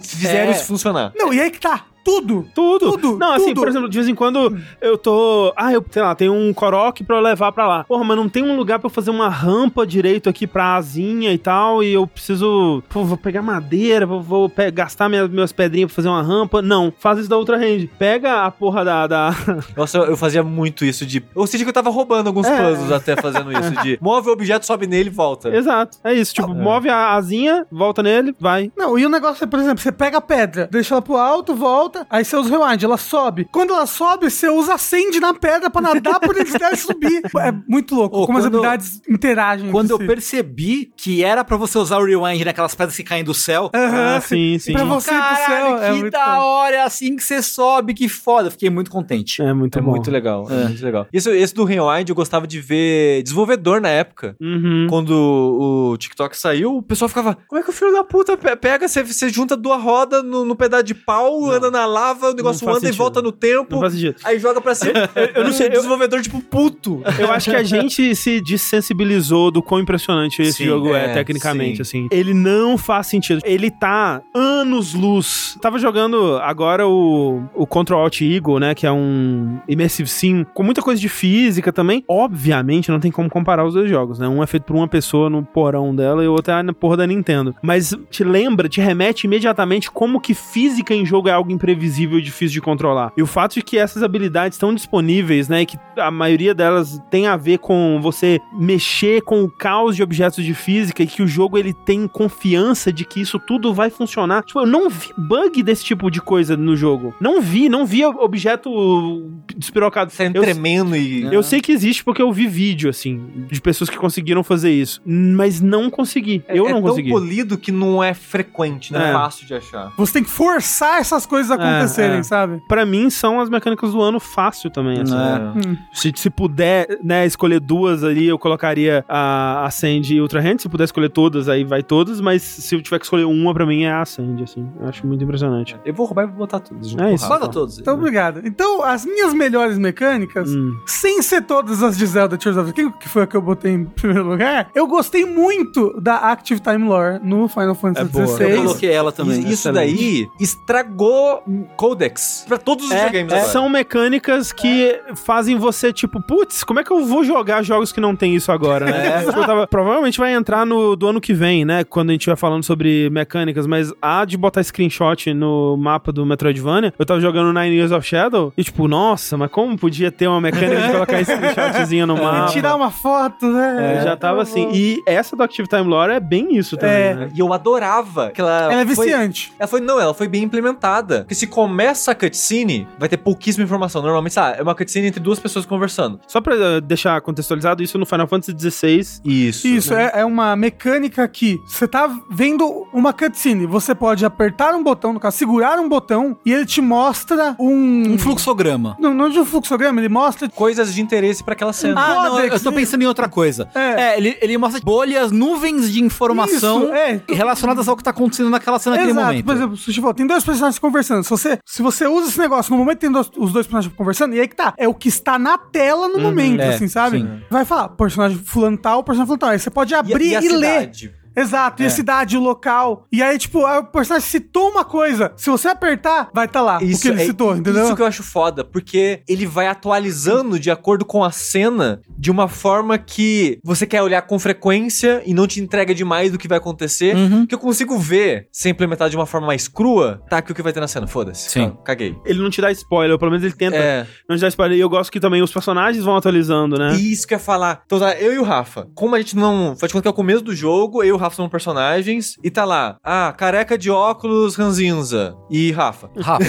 fizeram 0.03 0.51
é. 0.51 0.55
isso 0.55 0.65
funcionar? 0.65 1.13
Não, 1.15 1.33
e 1.33 1.39
aí 1.39 1.49
que 1.49 1.59
tá. 1.59 1.85
Tudo. 2.03 2.47
Tudo. 2.53 2.91
Tudo. 2.91 3.17
Não, 3.17 3.33
assim, 3.33 3.53
por 3.53 3.67
exemplo, 3.67 3.87
de 3.87 3.97
vez 3.97 4.07
em 4.07 4.15
quando 4.15 4.57
eu 4.81 4.97
tô. 4.97 5.53
Ah, 5.55 5.71
eu, 5.71 5.83
sei 5.89 6.01
lá, 6.01 6.15
tem 6.15 6.29
um 6.29 6.53
coroque 6.53 7.03
pra 7.03 7.17
eu 7.17 7.21
levar 7.21 7.51
pra 7.51 7.67
lá. 7.67 7.83
Porra, 7.83 8.03
mas 8.03 8.17
não 8.17 8.27
tem 8.27 8.43
um 8.43 8.55
lugar 8.55 8.79
pra 8.79 8.87
eu 8.87 8.91
fazer 8.91 9.11
uma 9.11 9.29
rampa 9.29 9.85
direito 9.85 10.29
aqui 10.29 10.47
pra 10.47 10.75
asinha 10.75 11.31
e 11.31 11.37
tal. 11.37 11.83
E 11.83 11.93
eu 11.93 12.07
preciso. 12.07 12.83
Pô, 12.89 13.03
vou 13.03 13.17
pegar 13.17 13.41
madeira, 13.41 14.05
vou, 14.05 14.21
vou 14.21 14.51
gastar 14.73 15.09
minhas, 15.09 15.29
minhas 15.29 15.51
pedrinhas 15.51 15.89
pra 15.89 15.95
fazer 15.95 16.09
uma 16.09 16.21
rampa. 16.21 16.61
Não, 16.61 16.91
faz 16.97 17.19
isso 17.19 17.29
da 17.29 17.37
outra 17.37 17.57
range. 17.57 17.89
Pega 17.99 18.45
a 18.45 18.51
porra 18.51 18.83
da. 18.83 19.07
da... 19.07 19.35
Nossa, 19.77 19.97
eu, 19.99 20.17
fazia 20.17 20.43
muito 20.43 20.83
isso 20.83 21.05
de. 21.05 21.23
Eu 21.35 21.45
senti 21.45 21.63
que 21.63 21.69
eu 21.69 21.73
tava 21.73 21.89
roubando 21.89 22.27
alguns 22.27 22.47
é. 22.47 22.69
puzzles 22.69 22.91
até 22.91 23.15
fazendo 23.15 23.51
isso. 23.51 23.71
De 23.83 23.97
move 24.01 24.29
o 24.29 24.33
objeto, 24.33 24.65
sobe 24.65 24.87
nele 24.87 25.09
e 25.09 25.13
volta. 25.13 25.55
Exato. 25.55 25.99
É 26.03 26.13
isso. 26.13 26.33
Tipo, 26.33 26.51
é. 26.51 26.55
move 26.55 26.89
a 26.89 27.13
asinha, 27.13 27.65
volta 27.71 28.01
nele, 28.01 28.35
vai. 28.39 28.71
Não, 28.75 28.97
e 28.97 29.05
o 29.05 29.09
negócio 29.09 29.43
é, 29.43 29.47
por 29.47 29.59
exemplo, 29.59 29.79
você 29.79 29.91
pega 29.91 30.17
a 30.17 30.21
pedra, 30.21 30.67
deixa 30.71 30.95
ela 30.95 31.01
pro 31.01 31.17
alto, 31.17 31.53
volta 31.53 31.90
volta, 31.91 32.07
aí 32.09 32.23
você 32.23 32.35
usa 32.35 32.55
o 32.55 32.63
rewind, 32.63 32.83
ela 32.83 32.97
sobe. 32.97 33.47
Quando 33.51 33.73
ela 33.73 33.85
sobe, 33.85 34.29
você 34.29 34.49
usa 34.49 34.75
acende 34.75 35.19
na 35.19 35.33
pedra 35.33 35.69
pra 35.69 35.81
nadar 35.81 36.19
por 36.19 36.35
eles 36.37 36.53
devem 36.53 36.77
subir. 36.77 37.21
É 37.41 37.51
muito 37.67 37.95
louco 37.95 38.21
oh, 38.21 38.25
como 38.27 38.37
as 38.37 38.45
habilidades 38.45 39.01
interagem. 39.09 39.71
Quando 39.71 39.89
eu 39.89 39.97
si. 39.97 40.05
percebi 40.05 40.93
que 40.95 41.23
era 41.23 41.43
pra 41.43 41.57
você 41.57 41.77
usar 41.77 41.97
o 41.97 42.05
rewind 42.05 42.43
naquelas 42.45 42.75
pedras 42.75 42.95
que 42.95 43.03
caem 43.03 43.23
do 43.23 43.33
céu. 43.33 43.71
Uhum, 43.73 44.15
ah, 44.15 44.21
sim, 44.21 44.59
sim. 44.59 44.73
Pra 44.73 44.83
você 44.83 45.09
Caralho, 45.09 45.37
pro 45.37 45.85
céu. 45.85 46.01
Que 46.01 46.05
é 46.05 46.09
da 46.11 46.43
hora, 46.43 46.75
é 46.75 46.81
assim 46.83 47.15
que 47.15 47.23
você 47.23 47.41
sobe, 47.41 47.95
que 47.95 48.07
foda. 48.07 48.51
Fiquei 48.51 48.69
muito 48.69 48.91
contente. 48.91 49.41
É 49.41 49.51
muito 49.53 49.79
é 49.79 49.81
bom. 49.81 49.91
muito 49.91 50.11
legal. 50.11 50.45
É. 50.51 50.53
é. 50.53 50.63
muito 50.65 50.85
legal. 50.85 51.07
Esse, 51.11 51.31
esse 51.31 51.53
do 51.53 51.63
rewind 51.63 52.07
eu 52.07 52.15
gostava 52.15 52.45
de 52.45 52.59
ver 52.59 53.23
desenvolvedor 53.23 53.81
na 53.81 53.89
época. 53.89 54.35
Uhum. 54.39 54.85
Quando 54.87 55.11
o 55.11 55.97
TikTok 55.97 56.37
saiu, 56.37 56.77
o 56.77 56.83
pessoal 56.83 57.09
ficava, 57.09 57.35
como 57.47 57.59
é 57.59 57.63
que 57.63 57.71
o 57.71 57.73
filho 57.73 57.91
da 57.91 58.03
puta 58.03 58.37
pega, 58.37 58.87
você, 58.87 59.03
você 59.03 59.29
junta 59.29 59.57
duas 59.57 59.81
rodas 59.81 60.23
no, 60.23 60.45
no 60.45 60.55
pedaço 60.55 60.83
de 60.83 60.93
pau, 60.93 61.41
Não. 61.41 61.51
anda 61.51 61.71
na 61.71 61.80
lava, 61.85 62.29
o 62.29 62.33
negócio 62.33 62.67
anda 62.67 62.79
sentido. 62.79 62.93
e 62.93 62.97
volta 62.97 63.21
no 63.21 63.31
tempo. 63.31 63.75
Não 63.75 63.81
faz 63.81 63.93
sentido. 63.93 64.15
Aí 64.23 64.39
joga 64.39 64.61
pra 64.61 64.75
cima. 64.75 65.09
eu, 65.15 65.25
eu 65.35 65.43
não 65.43 65.51
sei, 65.51 65.69
desenvolvedor, 65.71 66.21
tipo, 66.21 66.41
puto. 66.41 67.01
Eu 67.19 67.31
acho 67.31 67.49
que 67.49 67.55
a 67.55 67.63
gente 67.63 68.15
se 68.15 68.41
desensibilizou 68.41 69.51
do 69.51 69.61
quão 69.61 69.81
impressionante 69.81 70.41
esse 70.41 70.53
sim, 70.53 70.65
jogo 70.65 70.93
é, 70.93 71.11
é 71.11 71.13
tecnicamente, 71.13 71.77
sim. 71.77 71.81
assim. 71.81 72.07
Ele 72.11 72.33
não 72.33 72.77
faz 72.77 73.07
sentido. 73.07 73.41
Ele 73.43 73.69
tá 73.71 74.21
anos-luz. 74.33 75.57
Tava 75.61 75.79
jogando 75.79 76.37
agora 76.37 76.87
o, 76.87 77.43
o 77.53 77.65
Control 77.65 78.01
Alt 78.01 78.21
Eagle, 78.21 78.59
né? 78.59 78.75
Que 78.75 78.85
é 78.85 78.91
um 78.91 79.59
Immersive 79.67 80.09
Sim 80.09 80.45
com 80.53 80.63
muita 80.63 80.81
coisa 80.81 80.99
de 80.99 81.09
física 81.09 81.71
também. 81.71 82.03
Obviamente, 82.07 82.91
não 82.91 82.99
tem 82.99 83.11
como 83.11 83.29
comparar 83.29 83.65
os 83.65 83.73
dois 83.73 83.89
jogos, 83.89 84.19
né? 84.19 84.27
Um 84.27 84.43
é 84.43 84.47
feito 84.47 84.63
por 84.63 84.75
uma 84.75 84.87
pessoa 84.87 85.29
no 85.29 85.43
porão 85.43 85.95
dela 85.95 86.23
e 86.23 86.27
o 86.27 86.31
outro 86.31 86.53
é 86.53 86.63
na 86.63 86.73
porra 86.73 86.97
da 86.97 87.07
Nintendo. 87.07 87.55
Mas 87.61 87.95
te 88.09 88.23
lembra, 88.23 88.69
te 88.69 88.81
remete 88.81 89.27
imediatamente 89.27 89.91
como 89.91 90.19
que 90.19 90.33
física 90.33 90.93
em 90.93 91.05
jogo 91.05 91.29
é 91.29 91.31
algo 91.31 91.51
imprevisível 91.71 92.19
e 92.19 92.21
difícil 92.21 92.53
de 92.53 92.61
controlar. 92.61 93.11
E 93.15 93.21
o 93.21 93.27
fato 93.27 93.55
de 93.55 93.61
que 93.61 93.77
essas 93.77 94.03
habilidades 94.03 94.55
estão 94.55 94.73
disponíveis, 94.73 95.47
né, 95.47 95.61
e 95.61 95.65
que 95.65 95.77
a 95.97 96.11
maioria 96.11 96.53
delas 96.53 97.01
tem 97.09 97.27
a 97.27 97.37
ver 97.37 97.59
com 97.59 97.99
você 98.01 98.39
mexer 98.53 99.21
com 99.21 99.43
o 99.43 99.49
caos 99.49 99.95
de 99.95 100.03
objetos 100.03 100.43
de 100.43 100.53
física 100.53 101.03
e 101.03 101.07
que 101.07 101.21
o 101.21 101.27
jogo 101.27 101.57
ele 101.57 101.73
tem 101.73 102.07
confiança 102.07 102.91
de 102.91 103.05
que 103.05 103.21
isso 103.21 103.39
tudo 103.39 103.73
vai 103.73 103.89
funcionar. 103.89 104.43
Tipo, 104.43 104.61
eu 104.61 104.65
não 104.65 104.89
vi 104.89 105.09
bug 105.17 105.63
desse 105.63 105.83
tipo 105.83 106.09
de 106.09 106.21
coisa 106.21 106.57
no 106.57 106.75
jogo. 106.75 107.13
Não 107.19 107.41
vi, 107.41 107.69
não 107.69 107.85
vi 107.85 108.05
objeto 108.05 109.29
despirocado. 109.55 110.11
Saindo 110.11 110.37
eu, 110.37 110.41
tremendo 110.43 110.95
e... 110.95 111.23
Eu 111.33 111.43
sei 111.43 111.61
que 111.61 111.71
existe 111.71 112.03
porque 112.03 112.21
eu 112.21 112.31
vi 112.31 112.47
vídeo, 112.47 112.89
assim, 112.89 113.21
de 113.49 113.61
pessoas 113.61 113.89
que 113.89 113.97
conseguiram 113.97 114.43
fazer 114.43 114.71
isso. 114.71 115.01
Mas 115.05 115.61
não 115.61 115.89
consegui. 115.89 116.43
É, 116.47 116.57
eu 116.57 116.69
não 116.69 116.79
é 116.79 116.81
consegui. 116.81 117.09
É 117.09 117.11
tão 117.11 117.21
polido 117.21 117.57
que 117.57 117.71
não 117.71 118.03
é 118.03 118.13
frequente, 118.13 118.91
não 118.91 119.01
é, 119.01 119.09
é 119.09 119.13
fácil 119.13 119.45
de 119.45 119.53
achar. 119.53 119.91
Você 119.97 120.13
tem 120.13 120.23
que 120.23 120.29
forçar 120.29 120.99
essas 120.99 121.25
coisas 121.25 121.51
a 121.51 121.57
acontecerem, 121.61 122.19
é, 122.19 122.23
sabe? 122.23 122.63
Pra 122.67 122.85
mim, 122.85 123.09
são 123.09 123.39
as 123.39 123.49
mecânicas 123.49 123.91
do 123.91 124.01
ano 124.01 124.19
fácil 124.19 124.69
também, 124.69 125.01
assim. 125.01 125.15
É. 125.15 125.67
Hum. 125.69 125.77
Se, 125.93 126.11
se 126.15 126.29
puder, 126.29 126.99
né, 127.03 127.25
escolher 127.25 127.59
duas 127.59 128.03
ali, 128.03 128.27
eu 128.27 128.37
colocaria 128.37 129.05
a 129.07 129.65
Ascend 129.65 130.13
e 130.13 130.21
Ultra 130.21 130.41
Hand. 130.41 130.59
Se 130.59 130.69
puder 130.69 130.85
escolher 130.85 131.09
todas, 131.09 131.49
aí 131.49 131.63
vai 131.63 131.83
todas, 131.83 132.21
mas 132.21 132.41
se 132.41 132.75
eu 132.75 132.81
tiver 132.81 132.99
que 132.99 133.05
escolher 133.05 133.25
uma, 133.25 133.53
pra 133.53 133.65
mim 133.65 133.83
é 133.83 133.91
a 133.91 134.01
Ascend, 134.01 134.43
assim. 134.43 134.67
Eu 134.79 134.87
acho 134.87 135.05
muito 135.05 135.23
impressionante. 135.23 135.75
Eu 135.85 135.93
vou 135.93 136.05
roubar 136.05 136.23
e 136.23 136.27
vou 136.27 136.37
botar 136.37 136.59
todas. 136.59 136.95
É 136.95 137.13
isso. 137.13 137.27
Bota 137.27 137.47
todos. 137.47 137.79
Então, 137.79 137.95
obrigado. 137.95 138.41
Então, 138.45 138.83
as 138.83 139.05
minhas 139.05 139.33
melhores 139.33 139.77
mecânicas, 139.77 140.53
hum. 140.53 140.73
sem 140.85 141.21
ser 141.21 141.41
todas 141.41 141.81
as 141.83 141.97
de 141.97 142.05
Zelda 142.05 142.37
Tears 142.37 142.57
of 142.57 142.71
the 142.71 142.73
Kingdom, 142.73 142.97
que 142.97 143.09
foi 143.09 143.23
a 143.23 143.27
que 143.27 143.35
eu 143.35 143.41
botei 143.41 143.71
em 143.73 143.85
primeiro 143.85 144.27
lugar, 144.27 144.69
eu 144.75 144.87
gostei 144.87 145.25
muito 145.25 145.99
da 146.01 146.15
Active 146.31 146.59
Time 146.59 146.87
Lore 146.87 147.19
no 147.23 147.47
Final 147.47 147.75
Fantasy 147.75 148.11
XVI. 148.11 148.43
É 148.43 148.53
eu 148.53 148.63
coloquei 148.63 148.91
ela 148.91 149.11
também. 149.11 149.41
E, 149.41 149.51
isso 149.51 149.71
daí 149.71 150.27
estragou 150.39 151.43
Codex 151.75 152.45
pra 152.47 152.57
todos 152.57 152.85
os 152.85 152.91
é, 152.91 153.05
videogames 153.05 153.33
é. 153.33 153.41
São 153.45 153.69
mecânicas 153.69 154.51
que 154.51 154.89
é. 154.89 155.15
fazem 155.15 155.57
você, 155.57 155.91
tipo, 155.91 156.21
putz, 156.21 156.63
como 156.63 156.79
é 156.79 156.83
que 156.83 156.91
eu 156.91 157.05
vou 157.05 157.23
jogar 157.23 157.63
jogos 157.63 157.91
que 157.91 157.99
não 157.99 158.15
tem 158.15 158.35
isso 158.35 158.51
agora, 158.51 158.85
né? 158.85 159.01
É. 159.11 159.23
Tava, 159.23 159.67
provavelmente 159.67 160.17
vai 160.17 160.33
entrar 160.33 160.65
no 160.65 160.95
do 160.95 161.07
ano 161.07 161.19
que 161.19 161.33
vem, 161.33 161.65
né? 161.65 161.83
Quando 161.83 162.09
a 162.09 162.13
gente 162.13 162.27
vai 162.27 162.35
falando 162.35 162.63
sobre 162.63 163.09
mecânicas, 163.09 163.67
mas 163.67 163.91
a 164.01 164.23
de 164.25 164.37
botar 164.37 164.63
screenshot 164.63 165.33
no 165.33 165.75
mapa 165.77 166.11
do 166.11 166.25
Metroidvania, 166.25 166.93
eu 166.97 167.05
tava 167.05 167.19
jogando 167.19 167.51
Nine 167.57 167.75
Years 167.75 167.91
of 167.91 168.07
Shadow 168.07 168.53
e, 168.55 168.63
tipo, 168.63 168.87
nossa, 168.87 169.37
mas 169.37 169.51
como 169.51 169.77
podia 169.77 170.11
ter 170.11 170.27
uma 170.27 170.39
mecânica 170.39 170.81
de 170.81 170.91
colocar 170.91 171.21
screenshotzinho 171.23 172.07
no 172.07 172.15
mapa? 172.15 172.49
E 172.49 172.53
tirar 172.53 172.75
uma 172.75 172.91
foto, 172.91 173.47
né? 173.47 173.97
É, 173.97 174.03
já 174.03 174.15
tava 174.15 174.41
assim. 174.41 174.69
E 174.73 175.01
essa 175.05 175.35
do 175.35 175.43
Active 175.43 175.67
Time 175.67 175.83
Lore 175.83 176.13
é 176.13 176.19
bem 176.19 176.55
isso 176.55 176.77
também, 176.77 176.95
é. 176.95 177.13
né? 177.13 177.31
E 177.33 177.39
eu 177.39 177.51
adorava 177.53 178.31
que 178.31 178.41
ela. 178.41 178.71
Ela 178.71 178.81
é 178.81 178.85
viciante. 178.85 179.47
Foi, 179.47 179.55
ela 179.59 179.67
foi, 179.67 179.81
não, 179.81 179.99
ela 179.99 180.13
foi 180.13 180.27
bem 180.27 180.43
implementada. 180.43 181.21
Porque 181.21 181.35
se 181.41 181.47
começa 181.47 182.11
a 182.11 182.15
cutscene, 182.15 182.87
vai 182.99 183.09
ter 183.09 183.17
pouquíssima 183.17 183.63
informação. 183.63 183.99
Normalmente, 184.03 184.33
sabe, 184.33 184.59
é 184.59 184.61
uma 184.61 184.75
cutscene 184.75 185.07
entre 185.07 185.19
duas 185.19 185.39
pessoas 185.39 185.65
conversando. 185.65 186.19
Só 186.27 186.39
pra 186.39 186.53
uh, 186.53 186.81
deixar 186.81 187.19
contextualizado, 187.21 187.81
isso 187.81 187.97
no 187.97 188.05
Final 188.05 188.27
Fantasy 188.27 188.55
XVI. 188.55 188.99
Isso. 189.25 189.67
Isso, 189.67 189.93
né? 189.93 190.11
é, 190.13 190.19
é 190.19 190.25
uma 190.25 190.55
mecânica 190.55 191.27
que 191.27 191.59
você 191.65 191.87
tá 191.87 192.07
vendo 192.29 192.87
uma 192.93 193.11
cutscene, 193.11 193.65
você 193.65 193.95
pode 193.95 194.23
apertar 194.23 194.75
um 194.75 194.83
botão, 194.83 195.13
no 195.13 195.19
caso, 195.19 195.37
segurar 195.37 195.79
um 195.79 195.89
botão, 195.89 196.37
e 196.45 196.53
ele 196.53 196.63
te 196.63 196.79
mostra 196.79 197.55
um. 197.59 198.13
Um 198.13 198.19
fluxograma. 198.19 198.95
Não, 198.99 199.11
não 199.11 199.27
de 199.27 199.39
um 199.39 199.45
fluxograma, 199.45 199.99
ele 199.99 200.09
mostra. 200.09 200.47
Coisas 200.47 200.93
de 200.93 201.01
interesse 201.01 201.43
para 201.43 201.53
aquela 201.53 201.73
cena. 201.73 201.99
Ah, 201.99 202.29
não, 202.29 202.39
eu 202.39 202.59
tô 202.59 202.71
pensando 202.71 203.01
em 203.01 203.07
outra 203.07 203.27
coisa. 203.27 203.67
É, 203.73 203.79
é 203.79 204.17
ele, 204.17 204.37
ele 204.41 204.57
mostra 204.59 204.79
bolhas, 204.79 205.31
nuvens 205.31 205.91
de 205.91 206.03
informação 206.03 206.83
Isso, 206.83 206.93
é. 206.93 207.23
relacionadas 207.29 207.87
ao 207.87 207.97
que 207.97 208.03
tá 208.03 208.11
acontecendo 208.11 208.51
naquela 208.51 208.77
cena 208.77 208.95
naquele 208.95 209.13
momento. 209.13 209.43
Por 209.43 209.55
exemplo, 209.55 209.75
Sushi 209.75 210.01
tem 210.13 210.27
dois 210.27 210.43
personagens 210.43 210.77
conversando. 210.77 211.30
Se 211.31 211.37
você, 211.37 211.59
se 211.65 211.81
você 211.81 212.07
usa 212.07 212.29
esse 212.29 212.39
negócio 212.39 212.71
no 212.71 212.77
momento 212.77 212.97
que 212.97 213.01
tem 213.01 213.11
dois, 213.11 213.27
os 213.37 213.53
dois 213.53 213.65
personagens 213.65 213.93
conversando, 213.95 214.35
e 214.35 214.39
aí 214.39 214.47
que 214.47 214.55
tá, 214.55 214.73
é 214.77 214.87
o 214.87 214.93
que 214.93 215.07
está 215.07 215.39
na 215.39 215.57
tela 215.57 216.07
no 216.07 216.15
uhum, 216.15 216.21
momento, 216.21 216.61
é, 216.61 216.75
assim, 216.75 216.87
sabe? 216.87 217.19
Sim. 217.19 217.41
Vai 217.49 217.65
falar, 217.65 217.89
personagem 217.89 218.37
fulano 218.37 218.77
tal, 218.77 219.03
personagem 219.03 219.27
fulano 219.27 219.39
tal. 219.39 219.49
Aí 219.49 219.59
você 219.59 219.69
pode 219.69 219.93
abrir 219.95 220.33
e, 220.33 220.37
e, 220.37 220.45
e 220.45 220.49
ler. 220.49 220.91
Exato, 221.35 221.81
é. 221.81 221.85
e 221.85 221.87
a 221.87 221.89
cidade, 221.89 222.37
o 222.37 222.41
local. 222.41 223.05
E 223.11 223.21
aí, 223.21 223.37
tipo, 223.37 223.65
o 223.65 223.83
personagem 223.85 224.27
citou 224.27 224.69
uma 224.69 224.83
coisa. 224.83 225.31
Se 225.35 225.49
você 225.49 225.67
apertar, 225.69 226.29
vai 226.33 226.45
estar 226.45 226.59
tá 226.59 226.65
lá 226.65 226.83
isso, 226.83 226.99
o 226.99 227.01
que 227.01 227.07
ele 227.09 227.21
é, 227.21 227.25
citou, 227.25 227.55
entendeu? 227.55 227.83
Isso 227.83 227.95
que 227.95 228.01
eu 228.01 228.05
acho 228.05 228.23
foda, 228.23 228.63
porque 228.63 229.21
ele 229.27 229.45
vai 229.45 229.67
atualizando 229.67 230.59
de 230.59 230.69
acordo 230.69 231.05
com 231.05 231.23
a 231.23 231.31
cena 231.31 232.01
de 232.17 232.29
uma 232.29 232.47
forma 232.47 232.97
que 232.97 233.59
você 233.63 233.85
quer 233.85 234.01
olhar 234.01 234.21
com 234.23 234.37
frequência 234.37 235.21
e 235.25 235.33
não 235.33 235.47
te 235.47 235.59
entrega 235.59 235.93
demais 235.93 236.31
do 236.31 236.37
que 236.37 236.47
vai 236.47 236.57
acontecer. 236.57 237.15
Uhum. 237.15 237.45
Que 237.45 237.55
eu 237.55 237.59
consigo 237.59 237.97
ver, 237.97 238.47
sem 238.51 238.71
implementar 238.71 239.09
de 239.09 239.15
uma 239.15 239.25
forma 239.25 239.47
mais 239.47 239.67
crua, 239.67 240.21
tá 240.29 240.37
aqui 240.37 240.51
o 240.51 240.55
que 240.55 240.61
vai 240.61 240.73
ter 240.73 240.79
na 240.79 240.87
cena, 240.87 241.07
foda-se. 241.07 241.49
Sim. 241.49 241.73
Ah, 241.73 241.83
caguei. 241.83 242.15
Ele 242.25 242.39
não 242.39 242.49
te 242.49 242.61
dá 242.61 242.71
spoiler, 242.71 243.17
pelo 243.17 243.31
menos 243.31 243.43
ele 243.43 243.53
tenta 243.53 243.77
é. 243.77 244.07
não 244.27 244.35
te 244.35 244.41
dar 244.41 244.47
spoiler. 244.49 244.77
E 244.77 244.81
eu 244.81 244.89
gosto 244.89 245.11
que 245.11 245.19
também 245.19 245.41
os 245.41 245.51
personagens 245.51 246.03
vão 246.03 246.15
atualizando, 246.15 246.77
né? 246.77 246.93
Isso 246.93 247.27
que 247.27 247.33
eu 247.33 247.37
ia 247.37 247.43
falar. 247.43 247.83
Então, 247.85 247.99
tá, 247.99 248.13
eu 248.15 248.33
e 248.33 248.39
o 248.39 248.43
Rafa, 248.43 248.87
como 248.93 249.15
a 249.15 249.19
gente 249.19 249.35
não. 249.35 249.75
Faz 249.75 249.89
de 249.89 249.93
conta 249.93 250.03
que 250.03 250.07
é 250.07 250.11
o 250.11 250.13
começo 250.13 250.41
do 250.41 250.55
jogo, 250.55 251.03
eu 251.03 251.07
e 251.07 251.11
o 251.11 251.17
Rafa 251.21 251.35
somos 251.35 251.51
personagens 251.51 252.35
e 252.43 252.49
tá 252.49 252.65
lá, 252.65 252.97
ah, 253.03 253.33
careca 253.37 253.77
de 253.77 253.89
óculos, 253.89 254.55
ranzinza. 254.55 255.35
E 255.49 255.71
Rafa. 255.71 256.09
Rafa. 256.17 256.45